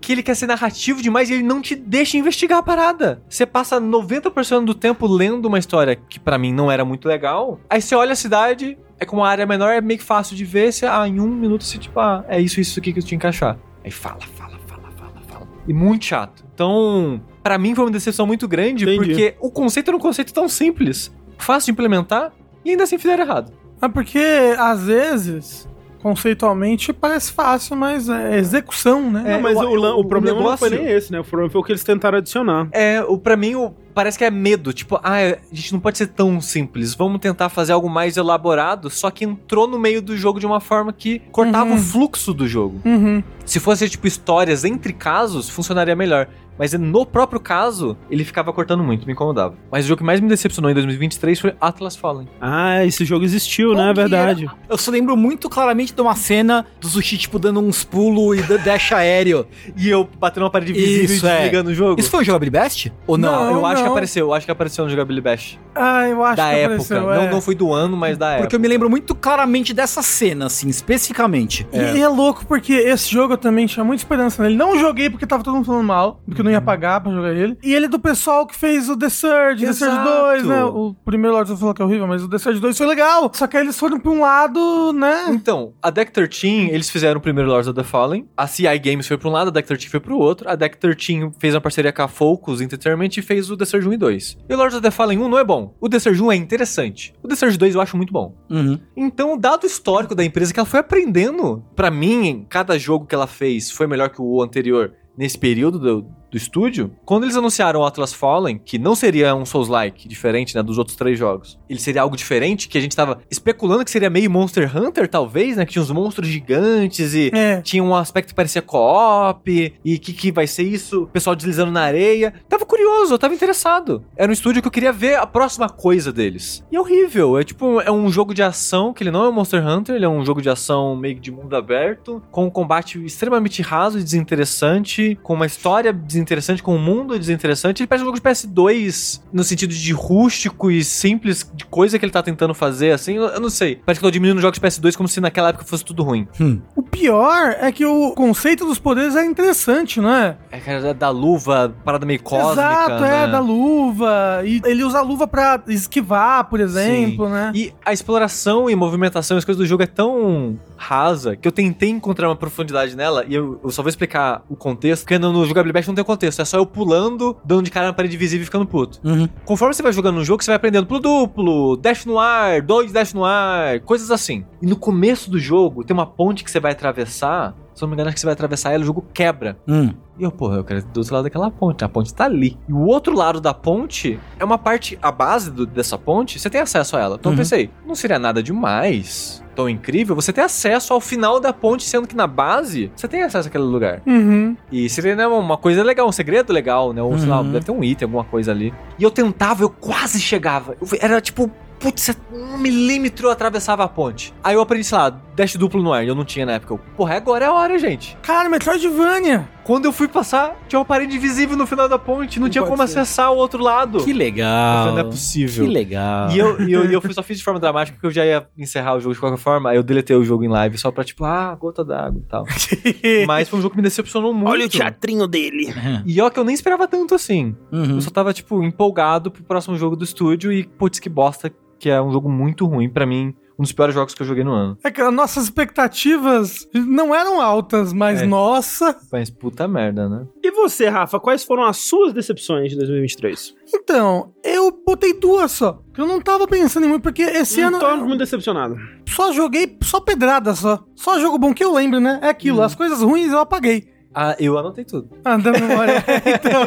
que 0.00 0.12
ele 0.12 0.22
quer 0.22 0.34
ser 0.34 0.46
narrativo 0.46 1.02
demais 1.02 1.30
e 1.30 1.34
ele 1.34 1.42
não 1.42 1.60
te 1.60 1.74
deixa 1.74 2.16
investigar 2.16 2.58
a 2.58 2.62
parada. 2.62 3.22
Você 3.28 3.44
passa 3.46 3.80
90% 3.80 4.64
do 4.64 4.74
tempo 4.74 5.06
lendo 5.06 5.46
uma 5.46 5.58
história 5.58 5.96
que 5.96 6.18
para 6.18 6.38
mim 6.38 6.52
não 6.52 6.70
era 6.70 6.84
muito 6.84 7.08
legal. 7.08 7.58
Aí 7.68 7.80
você 7.80 7.94
olha 7.94 8.12
a 8.12 8.16
cidade, 8.16 8.78
é 8.98 9.04
com 9.04 9.16
uma 9.16 9.28
área 9.28 9.46
menor, 9.46 9.70
é 9.70 9.80
meio 9.80 9.98
que 9.98 10.04
fácil 10.04 10.36
de 10.36 10.44
ver. 10.44 10.72
Você, 10.72 10.86
ah, 10.86 11.06
em 11.06 11.20
um 11.20 11.26
minuto 11.26 11.64
você, 11.64 11.78
tipo, 11.78 11.98
ah, 12.00 12.24
é 12.28 12.40
isso, 12.40 12.60
isso 12.60 12.78
aqui 12.78 12.92
que 12.92 12.98
eu 12.98 13.02
tinha 13.02 13.10
que 13.18 13.26
encaixar. 13.26 13.58
Aí 13.84 13.90
fala, 13.90 14.20
fala, 14.34 14.58
fala, 14.66 14.90
fala, 14.96 15.20
fala. 15.26 15.48
E 15.66 15.72
muito 15.72 16.04
chato. 16.04 16.44
Então, 16.54 17.20
para 17.42 17.58
mim 17.58 17.74
foi 17.74 17.84
uma 17.84 17.90
decepção 17.90 18.26
muito 18.26 18.48
grande, 18.48 18.84
Entendi. 18.84 18.98
porque 18.98 19.34
o 19.40 19.50
conceito 19.50 19.88
era 19.88 19.96
um 19.96 20.00
conceito 20.00 20.32
tão 20.32 20.48
simples, 20.48 21.12
fácil 21.36 21.66
de 21.66 21.72
implementar, 21.72 22.32
e 22.64 22.70
ainda 22.70 22.84
assim 22.84 22.96
fizeram 22.96 23.24
errado. 23.24 23.52
É 23.82 23.88
porque, 23.88 24.54
às 24.58 24.84
vezes, 24.84 25.68
conceitualmente 26.04 26.92
parece 26.92 27.32
fácil, 27.32 27.74
mas 27.74 28.10
é 28.10 28.36
execução, 28.36 29.10
né? 29.10 29.36
É, 29.36 29.38
mas 29.38 29.56
o, 29.56 29.62
o, 29.62 30.00
o 30.00 30.04
problema 30.04 30.36
negócio... 30.36 30.50
não 30.50 30.70
foi 30.70 30.78
nem 30.78 30.94
esse, 30.94 31.10
né? 31.10 31.18
O 31.20 31.24
problema 31.24 31.50
foi 31.50 31.62
o 31.62 31.64
que 31.64 31.72
eles 31.72 31.82
tentaram 31.82 32.18
adicionar. 32.18 32.68
É, 32.72 33.02
o, 33.08 33.16
pra 33.16 33.38
mim, 33.38 33.54
o, 33.54 33.72
parece 33.94 34.18
que 34.18 34.24
é 34.24 34.30
medo. 34.30 34.70
Tipo, 34.74 35.00
ah, 35.02 35.14
a 35.14 35.54
gente 35.54 35.72
não 35.72 35.80
pode 35.80 35.96
ser 35.96 36.08
tão 36.08 36.42
simples. 36.42 36.94
Vamos 36.94 37.20
tentar 37.20 37.48
fazer 37.48 37.72
algo 37.72 37.88
mais 37.88 38.18
elaborado, 38.18 38.90
só 38.90 39.10
que 39.10 39.24
entrou 39.24 39.66
no 39.66 39.78
meio 39.78 40.02
do 40.02 40.14
jogo 40.14 40.38
de 40.38 40.44
uma 40.44 40.60
forma 40.60 40.92
que 40.92 41.20
cortava 41.32 41.70
uhum. 41.70 41.76
o 41.76 41.78
fluxo 41.78 42.34
do 42.34 42.46
jogo. 42.46 42.82
Uhum. 42.84 43.22
Se 43.46 43.58
fosse, 43.58 43.88
tipo, 43.88 44.06
histórias 44.06 44.62
entre 44.62 44.92
casos, 44.92 45.48
funcionaria 45.48 45.96
melhor. 45.96 46.28
Mas 46.58 46.72
no 46.72 47.04
próprio 47.04 47.40
caso, 47.40 47.96
ele 48.10 48.24
ficava 48.24 48.52
cortando 48.52 48.82
muito, 48.82 49.06
me 49.06 49.12
incomodava. 49.12 49.54
Mas 49.70 49.84
o 49.84 49.88
jogo 49.88 49.98
que 49.98 50.04
mais 50.04 50.20
me 50.20 50.28
decepcionou 50.28 50.70
em 50.70 50.74
2023 50.74 51.40
foi 51.40 51.54
Atlas 51.60 51.96
Fallen. 51.96 52.28
Ah, 52.40 52.84
esse 52.84 53.04
jogo 53.04 53.24
existiu, 53.24 53.74
né? 53.74 53.90
É 53.90 53.94
verdade. 53.94 54.44
Era? 54.44 54.54
Eu 54.68 54.78
só 54.78 54.90
lembro 54.90 55.16
muito 55.16 55.48
claramente 55.48 55.94
de 55.94 56.00
uma 56.00 56.14
cena 56.14 56.66
do 56.80 56.88
Sushi, 56.88 57.18
tipo, 57.18 57.38
dando 57.38 57.60
uns 57.60 57.84
pulos 57.84 58.38
e 58.38 58.58
dash 58.58 58.92
aéreo. 58.92 59.46
e 59.76 59.88
eu 59.88 60.08
batendo 60.18 60.44
uma 60.44 60.50
parede 60.50 60.72
visível 60.72 61.16
Isso, 61.16 61.26
e 61.26 61.28
é. 61.28 61.36
desligando 61.36 61.70
é. 61.70 61.72
o 61.72 61.74
jogo. 61.74 62.00
Isso 62.00 62.10
foi 62.10 62.20
o 62.20 62.24
Jogability 62.24 62.50
Best? 62.50 62.92
Ou 63.06 63.18
não? 63.18 63.32
não 63.32 63.46
eu 63.48 63.54
não. 63.56 63.66
acho 63.66 63.82
que 63.82 63.88
apareceu, 63.88 64.26
eu 64.26 64.34
acho 64.34 64.46
que 64.46 64.52
apareceu 64.52 64.84
no 64.84 64.90
Jogability 64.90 65.22
Best. 65.22 65.60
Ah, 65.74 66.08
eu 66.08 66.22
acho 66.22 66.36
da 66.36 66.50
que 66.50 66.56
época. 66.56 66.74
Apareceu, 66.74 67.12
é. 67.12 67.16
não, 67.16 67.30
não 67.30 67.40
foi 67.40 67.54
do 67.54 67.72
ano, 67.72 67.96
mas 67.96 68.16
da 68.16 68.26
porque 68.26 68.34
época. 68.34 68.44
Porque 68.44 68.56
eu 68.56 68.60
me 68.60 68.68
lembro 68.68 68.88
muito 68.88 69.14
claramente 69.14 69.74
dessa 69.74 70.02
cena, 70.02 70.46
assim, 70.46 70.68
especificamente. 70.68 71.66
É. 71.72 71.96
E 71.96 72.00
é 72.00 72.08
louco 72.08 72.46
porque 72.46 72.72
esse 72.72 73.10
jogo 73.10 73.34
eu 73.34 73.38
também 73.38 73.66
tinha 73.66 73.84
muita 73.84 74.02
esperança 74.02 74.42
nele. 74.42 74.54
Não 74.54 74.78
joguei 74.78 75.10
porque 75.10 75.26
tava 75.26 75.42
todo 75.42 75.54
mundo 75.54 75.64
falando 75.64 75.84
mal, 75.84 76.20
porque 76.26 76.42
não 76.44 76.50
ia 76.50 76.58
uhum. 76.58 76.64
pagar 76.64 77.00
pra 77.00 77.10
jogar 77.10 77.34
ele. 77.34 77.56
E 77.62 77.74
ele 77.74 77.86
é 77.86 77.88
do 77.88 77.98
pessoal 77.98 78.46
que 78.46 78.54
fez 78.54 78.88
o 78.88 78.96
The 78.96 79.08
Surge, 79.08 79.64
Exato. 79.64 79.92
The 79.92 80.10
Surge 80.10 80.42
2, 80.42 80.46
né? 80.46 80.64
O 80.64 80.94
primeiro 81.04 81.34
Lords 81.34 81.58
falou 81.58 81.74
que 81.74 81.82
é 81.82 81.84
horrível, 81.84 82.06
mas 82.06 82.22
o 82.22 82.28
The 82.28 82.38
Surge 82.38 82.60
2 82.60 82.76
foi 82.76 82.86
legal. 82.86 83.30
Só 83.34 83.46
que 83.46 83.56
aí 83.56 83.64
eles 83.64 83.78
foram 83.78 83.98
pra 83.98 84.10
um 84.10 84.20
lado, 84.20 84.92
né? 84.92 85.26
Então, 85.30 85.72
a 85.82 85.90
Deck 85.90 86.12
13, 86.12 86.70
eles 86.70 86.90
fizeram 86.90 87.18
o 87.18 87.20
primeiro 87.22 87.48
Lords 87.48 87.66
of 87.66 87.76
the 87.76 87.82
Fallen. 87.82 88.28
A 88.36 88.46
CI 88.46 88.78
Games 88.78 89.06
foi 89.08 89.16
pra 89.16 89.28
um 89.28 89.32
lado, 89.32 89.48
a 89.48 89.50
Deck 89.50 89.66
13 89.66 89.88
foi 89.88 90.00
pro 90.00 90.18
outro. 90.18 90.48
A 90.48 90.54
Deck 90.54 90.76
13 90.76 91.32
fez 91.38 91.54
uma 91.54 91.60
parceria 91.60 91.92
com 91.92 92.02
a 92.02 92.08
Focus 92.08 92.60
Entertainment 92.60 93.10
e 93.16 93.22
fez 93.22 93.50
o 93.50 93.56
The 93.56 93.64
Surge 93.64 93.88
1 93.88 93.92
e 93.94 93.96
2. 93.96 94.38
E 94.48 94.54
o 94.54 94.56
Lords 94.56 94.76
of 94.76 94.82
the 94.82 94.90
Fallen 94.90 95.18
1 95.18 95.28
não 95.28 95.38
é 95.38 95.44
bom. 95.44 95.74
O 95.80 95.88
The 95.88 95.98
Surge 95.98 96.22
1 96.22 96.32
é 96.32 96.36
interessante. 96.36 97.14
O 97.22 97.28
The 97.28 97.36
Surge 97.36 97.56
2 97.56 97.74
eu 97.74 97.80
acho 97.80 97.96
muito 97.96 98.12
bom. 98.12 98.34
Uhum. 98.50 98.78
Então, 98.96 99.38
dado 99.38 99.64
o 99.64 99.66
histórico 99.66 100.14
da 100.14 100.24
empresa 100.24 100.52
que 100.52 100.60
ela 100.60 100.66
foi 100.66 100.80
aprendendo, 100.80 101.64
para 101.74 101.90
mim, 101.90 102.46
cada 102.48 102.78
jogo 102.78 103.06
que 103.06 103.14
ela 103.14 103.26
fez 103.26 103.70
foi 103.70 103.86
melhor 103.86 104.10
que 104.10 104.20
o 104.20 104.42
anterior 104.42 104.92
nesse 105.16 105.38
período 105.38 105.78
do, 105.78 106.06
do 106.34 106.36
estúdio, 106.36 106.90
quando 107.04 107.22
eles 107.22 107.36
anunciaram 107.36 107.80
o 107.80 107.84
Atlas 107.84 108.12
Fallen, 108.12 108.58
que 108.58 108.76
não 108.76 108.96
seria 108.96 109.36
um 109.36 109.46
Souls-like, 109.46 110.08
diferente, 110.08 110.52
né, 110.56 110.64
dos 110.64 110.78
outros 110.78 110.96
três 110.96 111.16
jogos, 111.16 111.60
ele 111.70 111.78
seria 111.78 112.02
algo 112.02 112.16
diferente, 112.16 112.66
que 112.66 112.76
a 112.76 112.80
gente 112.80 112.96
tava 112.96 113.20
especulando 113.30 113.84
que 113.84 113.90
seria 113.90 114.10
meio 114.10 114.28
Monster 114.28 114.76
Hunter, 114.76 115.08
talvez, 115.08 115.56
né, 115.56 115.64
que 115.64 115.72
tinha 115.72 115.82
uns 115.82 115.92
monstros 115.92 116.26
gigantes 116.26 117.14
e 117.14 117.30
é. 117.32 117.62
tinha 117.62 117.84
um 117.84 117.94
aspecto 117.94 118.30
que 118.30 118.34
parecia 118.34 118.60
co-op, 118.60 119.74
e 119.84 119.98
que 119.98 120.12
que 120.12 120.32
vai 120.32 120.48
ser 120.48 120.64
isso? 120.64 121.04
O 121.04 121.06
pessoal 121.06 121.36
deslizando 121.36 121.70
na 121.70 121.82
areia. 121.82 122.34
Tava 122.48 122.66
curioso, 122.66 123.14
eu 123.14 123.18
tava 123.18 123.32
interessado. 123.32 124.04
Era 124.16 124.28
um 124.28 124.32
estúdio 124.32 124.60
que 124.60 124.66
eu 124.66 124.72
queria 124.72 124.92
ver 124.92 125.16
a 125.16 125.26
próxima 125.26 125.68
coisa 125.68 126.12
deles. 126.12 126.64
E 126.72 126.76
é 126.76 126.80
horrível, 126.80 127.38
é 127.38 127.44
tipo, 127.44 127.80
é 127.80 127.92
um 127.92 128.10
jogo 128.10 128.34
de 128.34 128.42
ação, 128.42 128.92
que 128.92 129.04
ele 129.04 129.12
não 129.12 129.24
é 129.24 129.28
um 129.28 129.32
Monster 129.32 129.64
Hunter, 129.64 129.94
ele 129.94 130.04
é 130.04 130.08
um 130.08 130.24
jogo 130.24 130.42
de 130.42 130.50
ação 130.50 130.96
meio 130.96 131.20
de 131.20 131.30
mundo 131.30 131.54
aberto, 131.54 132.20
com 132.32 132.46
um 132.46 132.50
combate 132.50 133.04
extremamente 133.04 133.62
raso 133.62 134.00
e 134.00 134.02
desinteressante, 134.02 135.16
com 135.22 135.34
uma 135.34 135.46
história 135.46 135.92
desinteressante 135.92 136.23
desinteressante, 136.24 136.62
com 136.62 136.74
um 136.74 136.78
mundo 136.78 137.18
desinteressante. 137.18 137.82
Ele 137.82 137.86
parece 137.86 138.02
um 138.02 138.06
jogo 138.06 138.18
de 138.18 138.22
PS2 138.22 139.20
no 139.32 139.44
sentido 139.44 139.72
de 139.72 139.92
rústico 139.92 140.70
e 140.70 140.82
simples, 140.82 141.48
de 141.54 141.64
coisa 141.64 141.98
que 141.98 142.04
ele 142.04 142.12
tá 142.12 142.22
tentando 142.22 142.54
fazer, 142.54 142.92
assim. 142.92 143.14
Eu, 143.14 143.24
eu 143.24 143.40
não 143.40 143.50
sei. 143.50 143.76
Parece 143.76 144.00
que 144.00 144.04
eu 144.04 144.08
tô 144.08 144.12
diminuindo 144.12 144.40
jogos 144.40 144.58
de 144.58 144.66
PS2 144.66 144.96
como 144.96 145.08
se 145.08 145.20
naquela 145.20 145.50
época 145.50 145.64
fosse 145.64 145.84
tudo 145.84 146.02
ruim. 146.02 146.26
Hum. 146.40 146.60
O 146.74 146.82
pior 146.82 147.56
é 147.60 147.70
que 147.70 147.84
o 147.84 148.12
conceito 148.12 148.64
dos 148.64 148.78
poderes 148.78 149.14
é 149.16 149.24
interessante, 149.24 150.00
não 150.00 150.12
é? 150.12 150.36
É, 150.50 150.58
cara, 150.58 150.94
da 150.94 151.10
luva, 151.10 151.74
parada 151.84 152.06
meio 152.06 152.22
cósmica. 152.22 152.52
Exato, 152.52 153.00
né? 153.02 153.24
é, 153.24 153.28
da 153.28 153.40
luva. 153.40 154.42
E 154.44 154.60
ele 154.64 154.82
usa 154.84 154.98
a 154.98 155.02
luva 155.02 155.26
pra 155.26 155.62
esquivar, 155.68 156.44
por 156.44 156.60
exemplo, 156.60 157.26
Sim. 157.26 157.32
né? 157.32 157.52
E 157.54 157.72
a 157.84 157.92
exploração 157.92 158.68
e 158.68 158.74
movimentação, 158.74 159.36
as 159.36 159.44
coisas 159.44 159.62
do 159.62 159.66
jogo 159.66 159.82
é 159.82 159.86
tão 159.86 160.58
rasa 160.76 161.36
que 161.36 161.46
eu 161.46 161.52
tentei 161.52 161.88
encontrar 161.88 162.28
uma 162.28 162.36
profundidade 162.36 162.96
nela 162.96 163.24
e 163.26 163.34
eu, 163.34 163.60
eu 163.62 163.70
só 163.70 163.82
vou 163.82 163.88
explicar 163.88 164.42
o 164.48 164.56
contexto, 164.56 165.02
porque 165.02 165.18
no, 165.18 165.32
no 165.32 165.46
jogabilidade 165.46 165.86
não 165.86 165.94
tem 165.94 166.04
contexto, 166.14 166.40
é 166.40 166.44
só 166.44 166.56
eu 166.56 166.66
pulando, 166.66 167.36
dando 167.44 167.62
de 167.62 167.70
cara 167.70 167.86
na 167.86 167.92
parede 167.92 168.16
visível 168.16 168.42
e 168.42 168.46
ficando 168.46 168.66
puto. 168.66 169.00
Uhum. 169.04 169.28
Conforme 169.44 169.74
você 169.74 169.82
vai 169.82 169.92
jogando 169.92 170.16
no 170.16 170.24
jogo, 170.24 170.42
você 170.42 170.50
vai 170.50 170.56
aprendendo 170.56 170.86
pulo 170.86 171.00
duplo, 171.00 171.76
dash 171.76 172.04
no 172.06 172.18
ar, 172.18 172.62
dois 172.62 172.92
dash 172.92 173.12
no 173.12 173.24
ar, 173.24 173.80
coisas 173.80 174.10
assim. 174.10 174.44
E 174.62 174.66
no 174.66 174.76
começo 174.76 175.30
do 175.30 175.38
jogo, 175.38 175.84
tem 175.84 175.94
uma 175.94 176.06
ponte 176.06 176.44
que 176.44 176.50
você 176.50 176.60
vai 176.60 176.72
atravessar, 176.72 177.54
se 177.74 177.82
não 177.82 177.88
me 177.88 177.94
engano, 177.94 178.08
acho 178.08 178.14
que 178.14 178.20
você 178.20 178.26
vai 178.26 178.34
atravessar 178.34 178.72
ela, 178.72 178.82
o 178.82 178.86
jogo 178.86 179.04
quebra. 179.12 179.58
Hum. 179.66 179.92
E 180.18 180.22
eu, 180.22 180.30
porra, 180.30 180.56
eu 180.56 180.64
quero 180.64 180.84
do 180.84 180.98
outro 180.98 181.14
lado 181.14 181.24
daquela 181.24 181.50
ponte. 181.50 181.84
A 181.84 181.88
ponte 181.88 182.14
tá 182.14 182.24
ali. 182.24 182.56
E 182.68 182.72
o 182.72 182.86
outro 182.86 183.14
lado 183.14 183.40
da 183.40 183.52
ponte 183.52 184.18
é 184.38 184.44
uma 184.44 184.56
parte, 184.56 184.96
a 185.02 185.10
base 185.10 185.50
do, 185.50 185.66
dessa 185.66 185.98
ponte, 185.98 186.38
você 186.38 186.48
tem 186.48 186.60
acesso 186.60 186.96
a 186.96 187.00
ela. 187.00 187.16
Então 187.18 187.32
uhum. 187.32 187.36
eu 187.36 187.38
pensei, 187.38 187.70
não 187.84 187.94
seria 187.94 188.18
nada 188.18 188.42
demais 188.42 189.42
tão 189.54 189.68
incrível, 189.68 190.16
você 190.16 190.32
ter 190.32 190.40
acesso 190.40 190.92
ao 190.92 191.00
final 191.00 191.38
da 191.38 191.52
ponte, 191.52 191.84
sendo 191.84 192.08
que 192.08 192.16
na 192.16 192.26
base 192.26 192.90
você 192.94 193.06
tem 193.06 193.22
acesso 193.22 193.48
àquele 193.48 193.64
lugar. 193.64 194.02
Uhum. 194.04 194.56
E 194.70 194.88
seria 194.90 195.14
né, 195.14 195.26
uma 195.26 195.56
coisa 195.56 195.82
legal, 195.82 196.08
um 196.08 196.12
segredo 196.12 196.52
legal, 196.52 196.92
né? 196.92 197.00
Ou 197.00 197.12
uhum. 197.12 197.18
sei 197.18 197.28
lá, 197.28 197.40
uhum. 197.40 197.52
deve 197.52 197.64
ter 197.64 197.72
um 197.72 197.82
item, 197.82 198.06
alguma 198.06 198.24
coisa 198.24 198.50
ali. 198.50 198.74
E 198.98 199.02
eu 199.02 199.10
tentava, 199.10 199.62
eu 199.62 199.70
quase 199.70 200.20
chegava. 200.20 200.76
Eu, 200.80 200.98
era 201.00 201.20
tipo 201.20 201.50
putz, 201.84 202.16
um 202.32 202.56
milímetro 202.56 203.26
eu 203.26 203.30
atravessava 203.30 203.84
a 203.84 203.88
ponte. 203.88 204.32
Aí 204.42 204.54
eu 204.54 204.60
aprendi, 204.62 204.84
sei 204.84 204.96
lá, 204.96 205.10
dash 205.36 205.56
duplo 205.56 205.82
no 205.82 205.92
ar. 205.92 206.06
Eu 206.06 206.14
não 206.14 206.24
tinha 206.24 206.46
na 206.46 206.52
época. 206.52 206.72
Eu, 206.72 206.80
Porra, 206.96 207.16
agora 207.16 207.44
é 207.44 207.48
a 207.48 207.52
hora, 207.52 207.78
gente. 207.78 208.16
Cara, 208.22 208.48
Metroidvania. 208.48 209.46
Quando 209.64 209.86
eu 209.86 209.92
fui 209.92 210.08
passar, 210.08 210.56
tinha 210.68 210.78
uma 210.78 210.84
parede 210.84 211.16
invisível 211.16 211.56
no 211.56 211.66
final 211.66 211.88
da 211.88 211.98
ponte. 211.98 212.38
Não, 212.38 212.46
não 212.46 212.50
tinha 212.50 212.64
como 212.64 212.76
ser. 212.86 213.00
acessar 213.00 213.32
o 213.32 213.36
outro 213.36 213.62
lado. 213.62 214.02
Que 214.02 214.12
legal. 214.12 214.88
Falei, 214.88 215.02
não 215.02 215.08
é 215.08 215.10
possível. 215.10 215.66
Que 215.66 215.72
legal. 215.72 216.30
E 216.30 216.38
eu, 216.38 216.62
e 216.62 216.72
eu, 216.72 216.90
e 216.90 216.94
eu 216.94 217.12
só 217.12 217.22
fiz 217.22 217.38
de 217.38 217.44
forma 217.44 217.60
dramática 217.60 217.94
porque 217.96 218.06
eu 218.06 218.10
já 218.10 218.24
ia 218.24 218.46
encerrar 218.56 218.94
o 218.94 219.00
jogo 219.00 219.14
de 219.14 219.20
qualquer 219.20 219.38
forma. 219.38 219.70
Aí 219.70 219.76
eu 219.76 219.82
deletei 219.82 220.16
o 220.16 220.24
jogo 220.24 220.44
em 220.44 220.48
live 220.48 220.78
só 220.78 220.90
pra, 220.90 221.04
tipo, 221.04 221.24
ah, 221.24 221.54
gota 221.54 221.84
d'água 221.84 222.18
e 222.18 222.28
tal. 222.28 222.44
Mas 223.26 223.48
foi 223.48 223.58
um 223.58 223.62
jogo 223.62 223.72
que 223.72 223.78
me 223.78 223.82
decepcionou 223.82 224.32
muito. 224.32 224.50
Olha 224.50 224.66
o 224.66 224.68
teatrinho 224.68 225.26
dele. 225.26 225.74
E 226.06 226.20
ó, 226.20 226.30
que 226.30 226.38
eu 226.38 226.44
nem 226.44 226.54
esperava 226.54 226.86
tanto 226.86 227.14
assim. 227.14 227.54
Uhum. 227.72 227.96
Eu 227.96 228.00
só 228.00 228.10
tava, 228.10 228.32
tipo, 228.32 228.62
empolgado 228.62 229.30
pro 229.30 229.42
próximo 229.42 229.76
jogo 229.76 229.96
do 229.96 230.04
estúdio 230.04 230.52
e, 230.52 230.64
putz, 230.64 230.98
que 230.98 231.08
bosta 231.08 231.50
que 231.78 231.90
é 231.90 232.00
um 232.00 232.12
jogo 232.12 232.28
muito 232.28 232.66
ruim 232.66 232.88
para 232.88 233.06
mim. 233.06 233.34
Um 233.56 233.62
dos 233.62 233.70
piores 233.70 233.94
jogos 233.94 234.14
que 234.14 234.20
eu 234.20 234.26
joguei 234.26 234.42
no 234.42 234.52
ano. 234.52 234.76
É 234.82 234.90
que 234.90 235.00
as 235.00 235.14
nossas 235.14 235.44
expectativas 235.44 236.68
não 236.74 237.14
eram 237.14 237.40
altas, 237.40 237.92
mas 237.92 238.20
é. 238.20 238.26
nossa. 238.26 238.98
Mas 239.12 239.30
puta 239.30 239.68
merda, 239.68 240.08
né? 240.08 240.26
E 240.42 240.50
você, 240.50 240.88
Rafa, 240.88 241.20
quais 241.20 241.44
foram 241.44 241.64
as 241.64 241.76
suas 241.76 242.12
decepções 242.12 242.70
de 242.70 242.76
2023? 242.76 243.54
Então, 243.72 244.32
eu 244.42 244.72
botei 244.84 245.14
duas 245.14 245.52
só. 245.52 245.80
Que 245.92 246.00
eu 246.00 246.06
não 246.06 246.20
tava 246.20 246.48
pensando 246.48 246.86
em 246.86 246.88
muito, 246.88 247.02
porque 247.02 247.22
esse 247.22 247.60
não 247.60 247.68
ano. 247.68 247.78
Tô 247.78 247.96
muito 247.98 248.18
decepcionado. 248.18 248.76
Só 249.08 249.32
joguei 249.32 249.78
só 249.82 250.00
pedrada 250.00 250.52
só. 250.54 250.84
Só 250.96 251.20
jogo 251.20 251.38
bom 251.38 251.54
que 251.54 251.62
eu 251.62 251.72
lembro, 251.72 252.00
né? 252.00 252.18
É 252.22 252.28
aquilo. 252.30 252.58
Hum. 252.58 252.64
As 252.64 252.74
coisas 252.74 253.00
ruins 253.02 253.30
eu 253.30 253.38
apaguei. 253.38 253.93
Ah, 254.14 254.36
eu 254.38 254.56
anotei 254.56 254.84
tudo. 254.84 255.08
Ah, 255.24 255.36
da 255.36 255.52
memória. 255.52 256.04
então, 256.26 256.62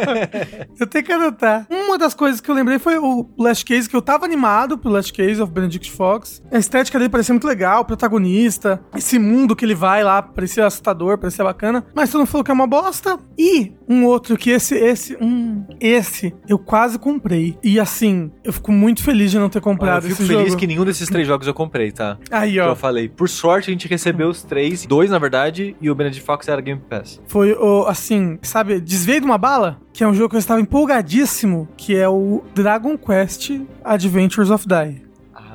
eu 0.80 0.88
tenho 0.88 1.06
que 1.06 1.11
anotar. 1.11 1.66
Uma 1.69 1.98
das 1.98 2.14
coisas 2.14 2.42
que 2.42 2.50
eu 2.51 2.56
lembrei 2.56 2.77
foi 2.77 2.98
o 2.98 3.30
Last 3.38 3.64
Case, 3.64 3.90
que 3.90 3.95
eu 3.95 4.01
tava 4.01 4.26
animado 4.26 4.77
pro 4.77 4.90
Last 4.90 5.14
Case 5.14 5.42
of 5.42 5.51
Benedict 5.51 5.92
Fox. 5.92 6.43
A 6.51 6.58
estética 6.58 6.98
dele 7.00 7.09
parecia 7.09 7.34
muito 7.34 7.48
legal, 7.48 7.82
o 7.82 7.85
protagonista, 7.85 8.82
esse 8.95 9.17
mundo 9.17 9.56
que 9.56 9.64
ele 9.64 9.76
vai 9.76 10.03
lá, 10.03 10.22
parecia 10.22 10.66
assustador, 10.66 11.17
parecia 11.17 11.43
bacana. 11.43 11.85
Mas 11.95 12.11
tu 12.11 12.17
não 12.17 12.26
falou 12.26 12.43
que 12.43 12.51
é 12.51 12.53
uma 12.53 12.67
bosta. 12.67 13.17
E 13.38 13.74
um 13.88 14.06
outro 14.06 14.38
que 14.38 14.50
esse, 14.50 14.76
esse, 14.76 15.16
um, 15.22 15.64
esse, 15.80 16.34
eu 16.48 16.59
quase 16.59 17.00
comprei. 17.00 17.58
E 17.64 17.80
assim, 17.80 18.32
eu 18.43 18.51
fico 18.51 18.72
muito 18.72 19.03
feliz 19.03 19.32
de 19.32 19.40
não 19.40 19.50
ter 19.50 19.61
comprado 19.61 20.03
Olha, 20.03 20.11
eu 20.11 20.16
fico 20.16 20.27
feliz 20.27 20.56
que 20.56 20.67
nenhum 20.67 20.84
desses 20.84 21.08
três 21.08 21.27
jogos 21.27 21.48
eu 21.48 21.53
comprei, 21.53 21.92
tá? 21.92 22.17
Aí, 22.32 22.59
ó. 22.59 22.66
Que 22.66 22.72
eu 22.72 22.76
falei. 22.76 23.08
Por 23.08 23.30
sorte, 23.30 23.69
a 23.69 23.72
gente 23.72 23.88
recebeu 23.88 24.30
os 24.30 24.43
três. 24.43 24.85
Dois, 24.85 25.11
na 25.11 25.19
verdade, 25.19 25.76
e 25.80 25.90
o 25.90 25.95
Benedict 25.95 26.26
Fox 26.26 26.48
era 26.48 26.59
Game 26.59 26.82
Pass. 26.90 27.22
Foi 27.27 27.36
foi 27.38 27.53
o, 27.53 27.85
assim, 27.85 28.40
sabe, 28.41 28.82
Desveio 28.82 29.19
de 29.19 29.25
uma 29.27 29.38
Bala, 29.38 29.80
que 29.93 30.03
é 30.03 30.07
um 30.07 30.14
jogo 30.14 30.30
que 30.30 30.35
eu 30.38 30.40
estava 30.40 30.59
empolgadíssimo, 30.59 31.67
que 31.77 31.95
é 31.95 32.09
o 32.09 32.43
Dragon 32.56 32.98
Quest 32.98 33.51
Adventures 33.83 34.49
of 34.49 34.66
Die. 34.67 35.06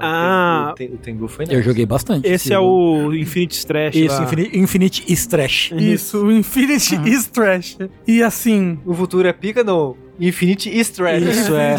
Ah, 0.00 0.70
o, 0.70 0.74
Tengu, 0.74 0.94
o 0.94 0.98
Tengu 0.98 1.28
foi 1.28 1.44
nessa. 1.44 1.58
Eu 1.58 1.62
joguei 1.62 1.84
bastante. 1.84 2.26
Esse 2.26 2.52
é 2.52 2.58
o 2.58 3.12
Infinite 3.12 3.58
Strash. 3.58 3.96
Isso, 3.96 4.14
lá. 4.14 4.22
Infinite, 4.22 4.58
Infinite 4.58 5.12
Strash. 5.12 5.72
Isso, 5.72 6.24
o 6.24 6.32
Infinite 6.32 6.96
uhum. 6.96 7.06
Strash. 7.06 7.78
E 8.06 8.22
assim. 8.22 8.78
O 8.86 8.94
futuro 8.94 9.26
é 9.26 9.32
pica, 9.32 9.64
não? 9.64 9.96
Infinity 10.20 10.70
East 10.70 10.96
Trash. 10.96 11.22
Isso 11.22 11.54
é. 11.54 11.76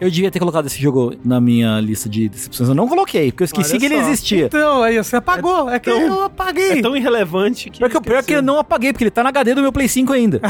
eu 0.00 0.10
devia 0.10 0.30
ter 0.30 0.38
colocado 0.38 0.66
esse 0.66 0.80
jogo 0.80 1.14
na 1.24 1.40
minha 1.40 1.80
lista 1.80 2.08
de 2.08 2.28
decepções. 2.28 2.68
Eu 2.68 2.74
não 2.74 2.88
coloquei, 2.88 3.30
porque 3.30 3.42
eu 3.42 3.46
esqueci 3.46 3.72
Olha 3.72 3.80
que 3.80 3.88
só. 3.88 3.94
ele 3.94 4.02
existia. 4.02 4.46
Então, 4.46 4.82
aí 4.82 4.96
você 4.96 5.16
apagou. 5.16 5.68
É, 5.70 5.76
é 5.76 5.78
que 5.78 5.90
tão, 5.90 6.00
eu 6.00 6.22
apaguei. 6.22 6.78
É 6.78 6.82
tão 6.82 6.96
irrelevante 6.96 7.70
que. 7.70 7.78
Pior 7.78 7.90
que, 7.90 8.00
pior 8.00 8.22
que 8.22 8.32
eu 8.34 8.42
não 8.42 8.58
apaguei, 8.58 8.92
porque 8.92 9.04
ele 9.04 9.10
tá 9.10 9.22
na 9.22 9.30
HD 9.30 9.54
do 9.54 9.62
meu 9.62 9.72
Play 9.72 9.88
5 9.88 10.12
ainda. 10.12 10.40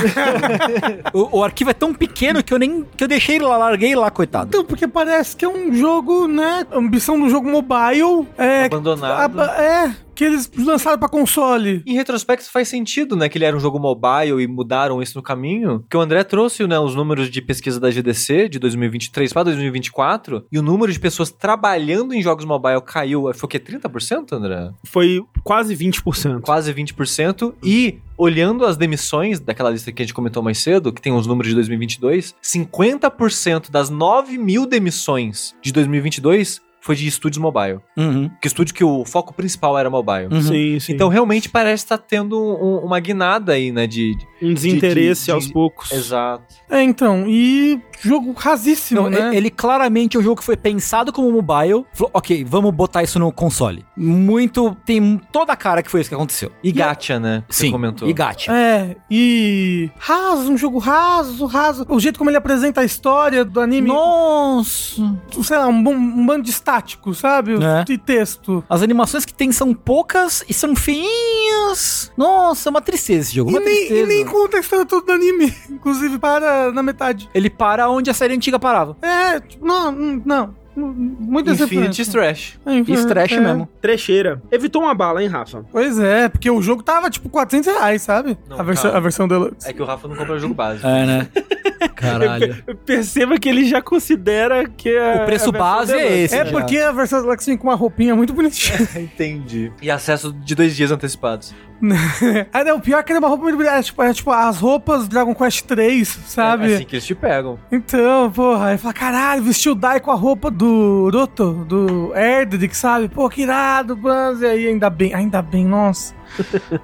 o, 1.12 1.38
o, 1.38 1.44
arquivo 1.44 1.70
é 1.70 1.74
tão 1.74 1.94
pequeno 1.94 2.42
que 2.42 2.52
eu 2.52 2.58
nem. 2.58 2.84
que 2.96 3.04
eu 3.04 3.08
deixei 3.08 3.36
ele 3.36 3.44
lá, 3.44 3.56
larguei 3.56 3.94
lá, 3.94 4.10
coitado. 4.10 4.48
Então, 4.48 4.64
porque 4.64 4.86
parece 4.86 5.36
que 5.36 5.44
é 5.44 5.48
um 5.48 5.72
jogo, 5.74 6.28
né? 6.28 6.66
Ambição 6.72 7.18
do 7.18 7.28
jogo 7.28 7.48
mobile. 7.48 8.26
É, 8.36 8.66
Abandonado. 8.66 9.40
é 9.40 9.94
que 10.14 10.24
eles 10.24 10.50
lançaram 10.56 10.98
pra 10.98 11.08
console. 11.08 11.82
Em 11.86 11.94
retrospecto 11.94 12.50
faz 12.50 12.68
sentido, 12.68 13.16
né, 13.16 13.28
que 13.28 13.38
ele 13.38 13.44
era 13.44 13.56
um 13.56 13.60
jogo 13.60 13.78
mobile 13.78 14.42
e 14.42 14.46
mudaram 14.46 15.02
isso 15.02 15.16
no 15.16 15.22
caminho, 15.22 15.84
que 15.88 15.96
o 15.96 16.00
André 16.00 16.22
trouxe, 16.24 16.66
né, 16.66 16.78
os 16.78 16.94
números 16.94 17.30
de 17.30 17.40
pesquisa 17.40 17.80
da 17.80 17.90
GDC 17.90 18.48
de 18.48 18.58
2023 18.58 19.32
para 19.32 19.44
2024 19.44 20.44
e 20.50 20.58
o 20.58 20.62
número 20.62 20.92
de 20.92 21.00
pessoas 21.00 21.30
trabalhando 21.30 22.14
em 22.14 22.22
jogos 22.22 22.44
mobile 22.44 22.80
caiu, 22.82 23.30
foi 23.34 23.46
o 23.46 23.48
que 23.48 23.58
30%, 23.58 24.32
André? 24.32 24.70
Foi 24.84 25.22
quase 25.42 25.74
20%. 25.74 26.40
Quase 26.40 26.72
20% 26.72 27.54
e 27.62 27.98
olhando 28.16 28.64
as 28.64 28.76
demissões 28.76 29.40
daquela 29.40 29.70
lista 29.70 29.90
que 29.90 30.02
a 30.02 30.04
gente 30.04 30.14
comentou 30.14 30.42
mais 30.42 30.58
cedo, 30.58 30.92
que 30.92 31.02
tem 31.02 31.12
os 31.12 31.26
números 31.26 31.48
de 31.48 31.54
2022, 31.56 32.34
50% 32.42 33.70
das 33.70 33.90
9 33.90 34.38
mil 34.38 34.66
demissões 34.66 35.54
de 35.60 35.72
2022 35.72 36.60
foi 36.82 36.96
de 36.96 37.06
estúdios 37.06 37.40
mobile. 37.40 37.78
Uhum. 37.96 38.28
Que 38.40 38.48
estúdio 38.48 38.74
que 38.74 38.82
o 38.84 39.04
foco 39.04 39.32
principal 39.32 39.78
era 39.78 39.88
mobile. 39.88 40.28
Uhum. 40.30 40.42
Sim, 40.42 40.80
sim. 40.80 40.92
Então 40.92 41.08
realmente 41.08 41.48
parece 41.48 41.84
estar 41.84 41.96
tá 41.96 42.04
tendo 42.06 42.36
um, 42.36 42.84
uma 42.84 42.98
guinada 42.98 43.52
aí, 43.52 43.70
né? 43.70 43.86
De, 43.86 44.16
um 44.42 44.54
desinteresse 44.54 45.22
de, 45.22 45.26
de, 45.26 45.30
aos 45.32 45.46
de... 45.46 45.52
poucos. 45.52 45.92
Exato. 45.92 46.54
É, 46.68 46.82
então, 46.82 47.24
e 47.28 47.80
jogo 48.00 48.32
rasíssimo, 48.32 49.02
Não, 49.02 49.10
né? 49.10 49.30
Ele 49.34 49.50
claramente 49.50 50.16
é 50.16 50.20
um 50.20 50.22
jogo 50.22 50.36
que 50.36 50.44
foi 50.44 50.56
pensado 50.56 51.12
como 51.12 51.30
mobile. 51.30 51.84
Falou, 51.92 52.10
ok, 52.14 52.44
vamos 52.44 52.72
botar 52.74 53.02
isso 53.02 53.18
no 53.18 53.30
console. 53.30 53.84
Muito. 53.96 54.76
Tem 54.84 55.20
toda 55.30 55.52
a 55.52 55.56
cara 55.56 55.82
que 55.82 55.90
foi 55.90 56.00
isso 56.00 56.10
que 56.10 56.14
aconteceu. 56.14 56.50
E, 56.62 56.68
e 56.70 56.72
gacha, 56.72 57.20
né? 57.20 57.44
Sim, 57.48 57.70
comentou. 57.70 58.08
E 58.08 58.12
gacha. 58.12 58.52
É, 58.52 58.96
e. 59.10 59.90
Raso, 59.98 60.50
um 60.50 60.56
jogo 60.56 60.78
raso, 60.78 61.46
raso. 61.46 61.86
O 61.88 62.00
jeito 62.00 62.18
como 62.18 62.30
ele 62.30 62.36
apresenta 62.36 62.80
a 62.80 62.84
história 62.84 63.44
do 63.44 63.60
anime. 63.60 63.88
Nossa! 63.88 65.16
Sei 65.42 65.56
lá, 65.56 65.68
um, 65.68 65.88
um 65.88 66.26
bando 66.26 66.42
de 66.42 66.50
estático, 66.50 67.14
sabe? 67.14 67.52
É. 67.54 67.84
De 67.84 67.96
texto. 67.98 68.64
As 68.68 68.82
animações 68.82 69.24
que 69.24 69.34
tem 69.34 69.52
são 69.52 69.72
poucas 69.74 70.44
e 70.48 70.54
são 70.54 70.74
feinhas. 70.74 72.10
Nossa, 72.16 72.68
é 72.68 72.70
uma 72.70 72.80
tristeza 72.80 73.20
esse 73.20 73.34
jogo. 73.34 73.50
E, 73.50 73.54
uma 73.54 73.60
nem, 73.60 73.76
tristeza. 73.76 74.00
e 74.00 74.06
nem 74.06 74.24
conta 74.32 74.56
a 74.56 74.60
história 74.60 74.86
toda 74.86 75.06
do 75.06 75.12
anime. 75.12 75.54
Inclusive, 75.68 76.18
para 76.18 76.72
na 76.72 76.82
metade. 76.82 77.28
Ele 77.34 77.50
para 77.50 77.90
onde 77.90 78.10
a 78.10 78.14
série 78.14 78.34
antiga 78.34 78.58
parava. 78.58 78.96
É, 79.02 79.38
tipo, 79.40 79.64
não, 79.64 79.92
não. 79.92 80.62
Muito 80.74 81.50
Infinity 81.50 82.10
Trash. 82.10 82.58
É, 82.64 83.04
trash 83.06 83.32
é. 83.32 83.40
mesmo. 83.40 83.68
Trecheira. 83.78 84.42
Evitou 84.50 84.82
uma 84.82 84.94
bala, 84.94 85.22
hein, 85.22 85.28
Rafa? 85.28 85.66
Pois 85.70 85.98
é, 85.98 86.30
porque 86.30 86.50
o 86.50 86.62
jogo 86.62 86.82
tava 86.82 87.10
tipo 87.10 87.28
400 87.28 87.74
reais, 87.74 88.00
sabe? 88.00 88.38
Não, 88.48 88.58
a, 88.58 88.62
versão, 88.62 88.96
a 88.96 88.98
versão 88.98 89.28
deluxe. 89.28 89.68
É 89.68 89.72
que 89.74 89.82
o 89.82 89.84
Rafa 89.84 90.08
não 90.08 90.16
compra 90.16 90.34
o 90.34 90.38
jogo 90.38 90.54
básico. 90.54 90.86
É, 90.86 91.04
né? 91.04 91.28
Caralho. 91.88 92.62
Perceba 92.84 93.38
que 93.38 93.48
ele 93.48 93.64
já 93.64 93.80
considera 93.80 94.68
que 94.68 94.96
a, 94.96 95.22
O 95.22 95.26
preço 95.26 95.52
base 95.52 95.92
é 95.94 96.22
esse. 96.22 96.34
É 96.34 96.44
já. 96.44 96.50
porque 96.50 96.78
a 96.78 96.92
versão 96.92 97.22
deluxe 97.22 97.46
vem 97.46 97.56
com 97.56 97.68
uma 97.68 97.74
roupinha 97.74 98.14
muito 98.14 98.32
bonitinha. 98.32 98.78
Entendi. 98.96 99.72
E 99.80 99.90
acesso 99.90 100.32
de 100.32 100.54
dois 100.54 100.76
dias 100.76 100.90
antecipados. 100.90 101.54
ah, 102.52 102.62
não, 102.62 102.76
o 102.76 102.80
pior 102.80 103.00
é 103.00 103.02
que 103.02 103.12
era 103.12 103.18
uma 103.18 103.28
roupa 103.28 103.42
muito 103.42 103.56
bonita. 103.56 103.74
É, 103.74 103.82
tipo, 103.82 104.02
é 104.02 104.12
tipo 104.12 104.30
as 104.30 104.58
roupas 104.58 105.08
Dragon 105.08 105.34
Quest 105.34 105.66
3, 105.66 106.08
sabe? 106.26 106.70
É 106.70 106.74
assim 106.76 106.84
que 106.84 106.94
eles 106.94 107.04
te 107.04 107.14
pegam. 107.14 107.58
Então, 107.72 108.30
porra, 108.30 108.68
aí 108.68 108.78
fala, 108.78 108.94
caralho, 108.94 109.42
vestiu 109.42 109.72
o 109.72 109.74
Dai 109.74 109.98
com 109.98 110.12
a 110.12 110.14
roupa 110.14 110.48
do 110.50 111.10
Roto, 111.12 111.64
do 111.64 112.14
Erdrick, 112.14 112.76
sabe? 112.76 113.08
Pô, 113.08 113.28
que 113.28 113.42
irado, 113.42 113.96
mano. 113.96 114.40
E 114.42 114.46
aí, 114.46 114.66
ainda 114.68 114.88
bem, 114.88 115.12
ainda 115.12 115.42
bem, 115.42 115.66
nossa. 115.66 116.14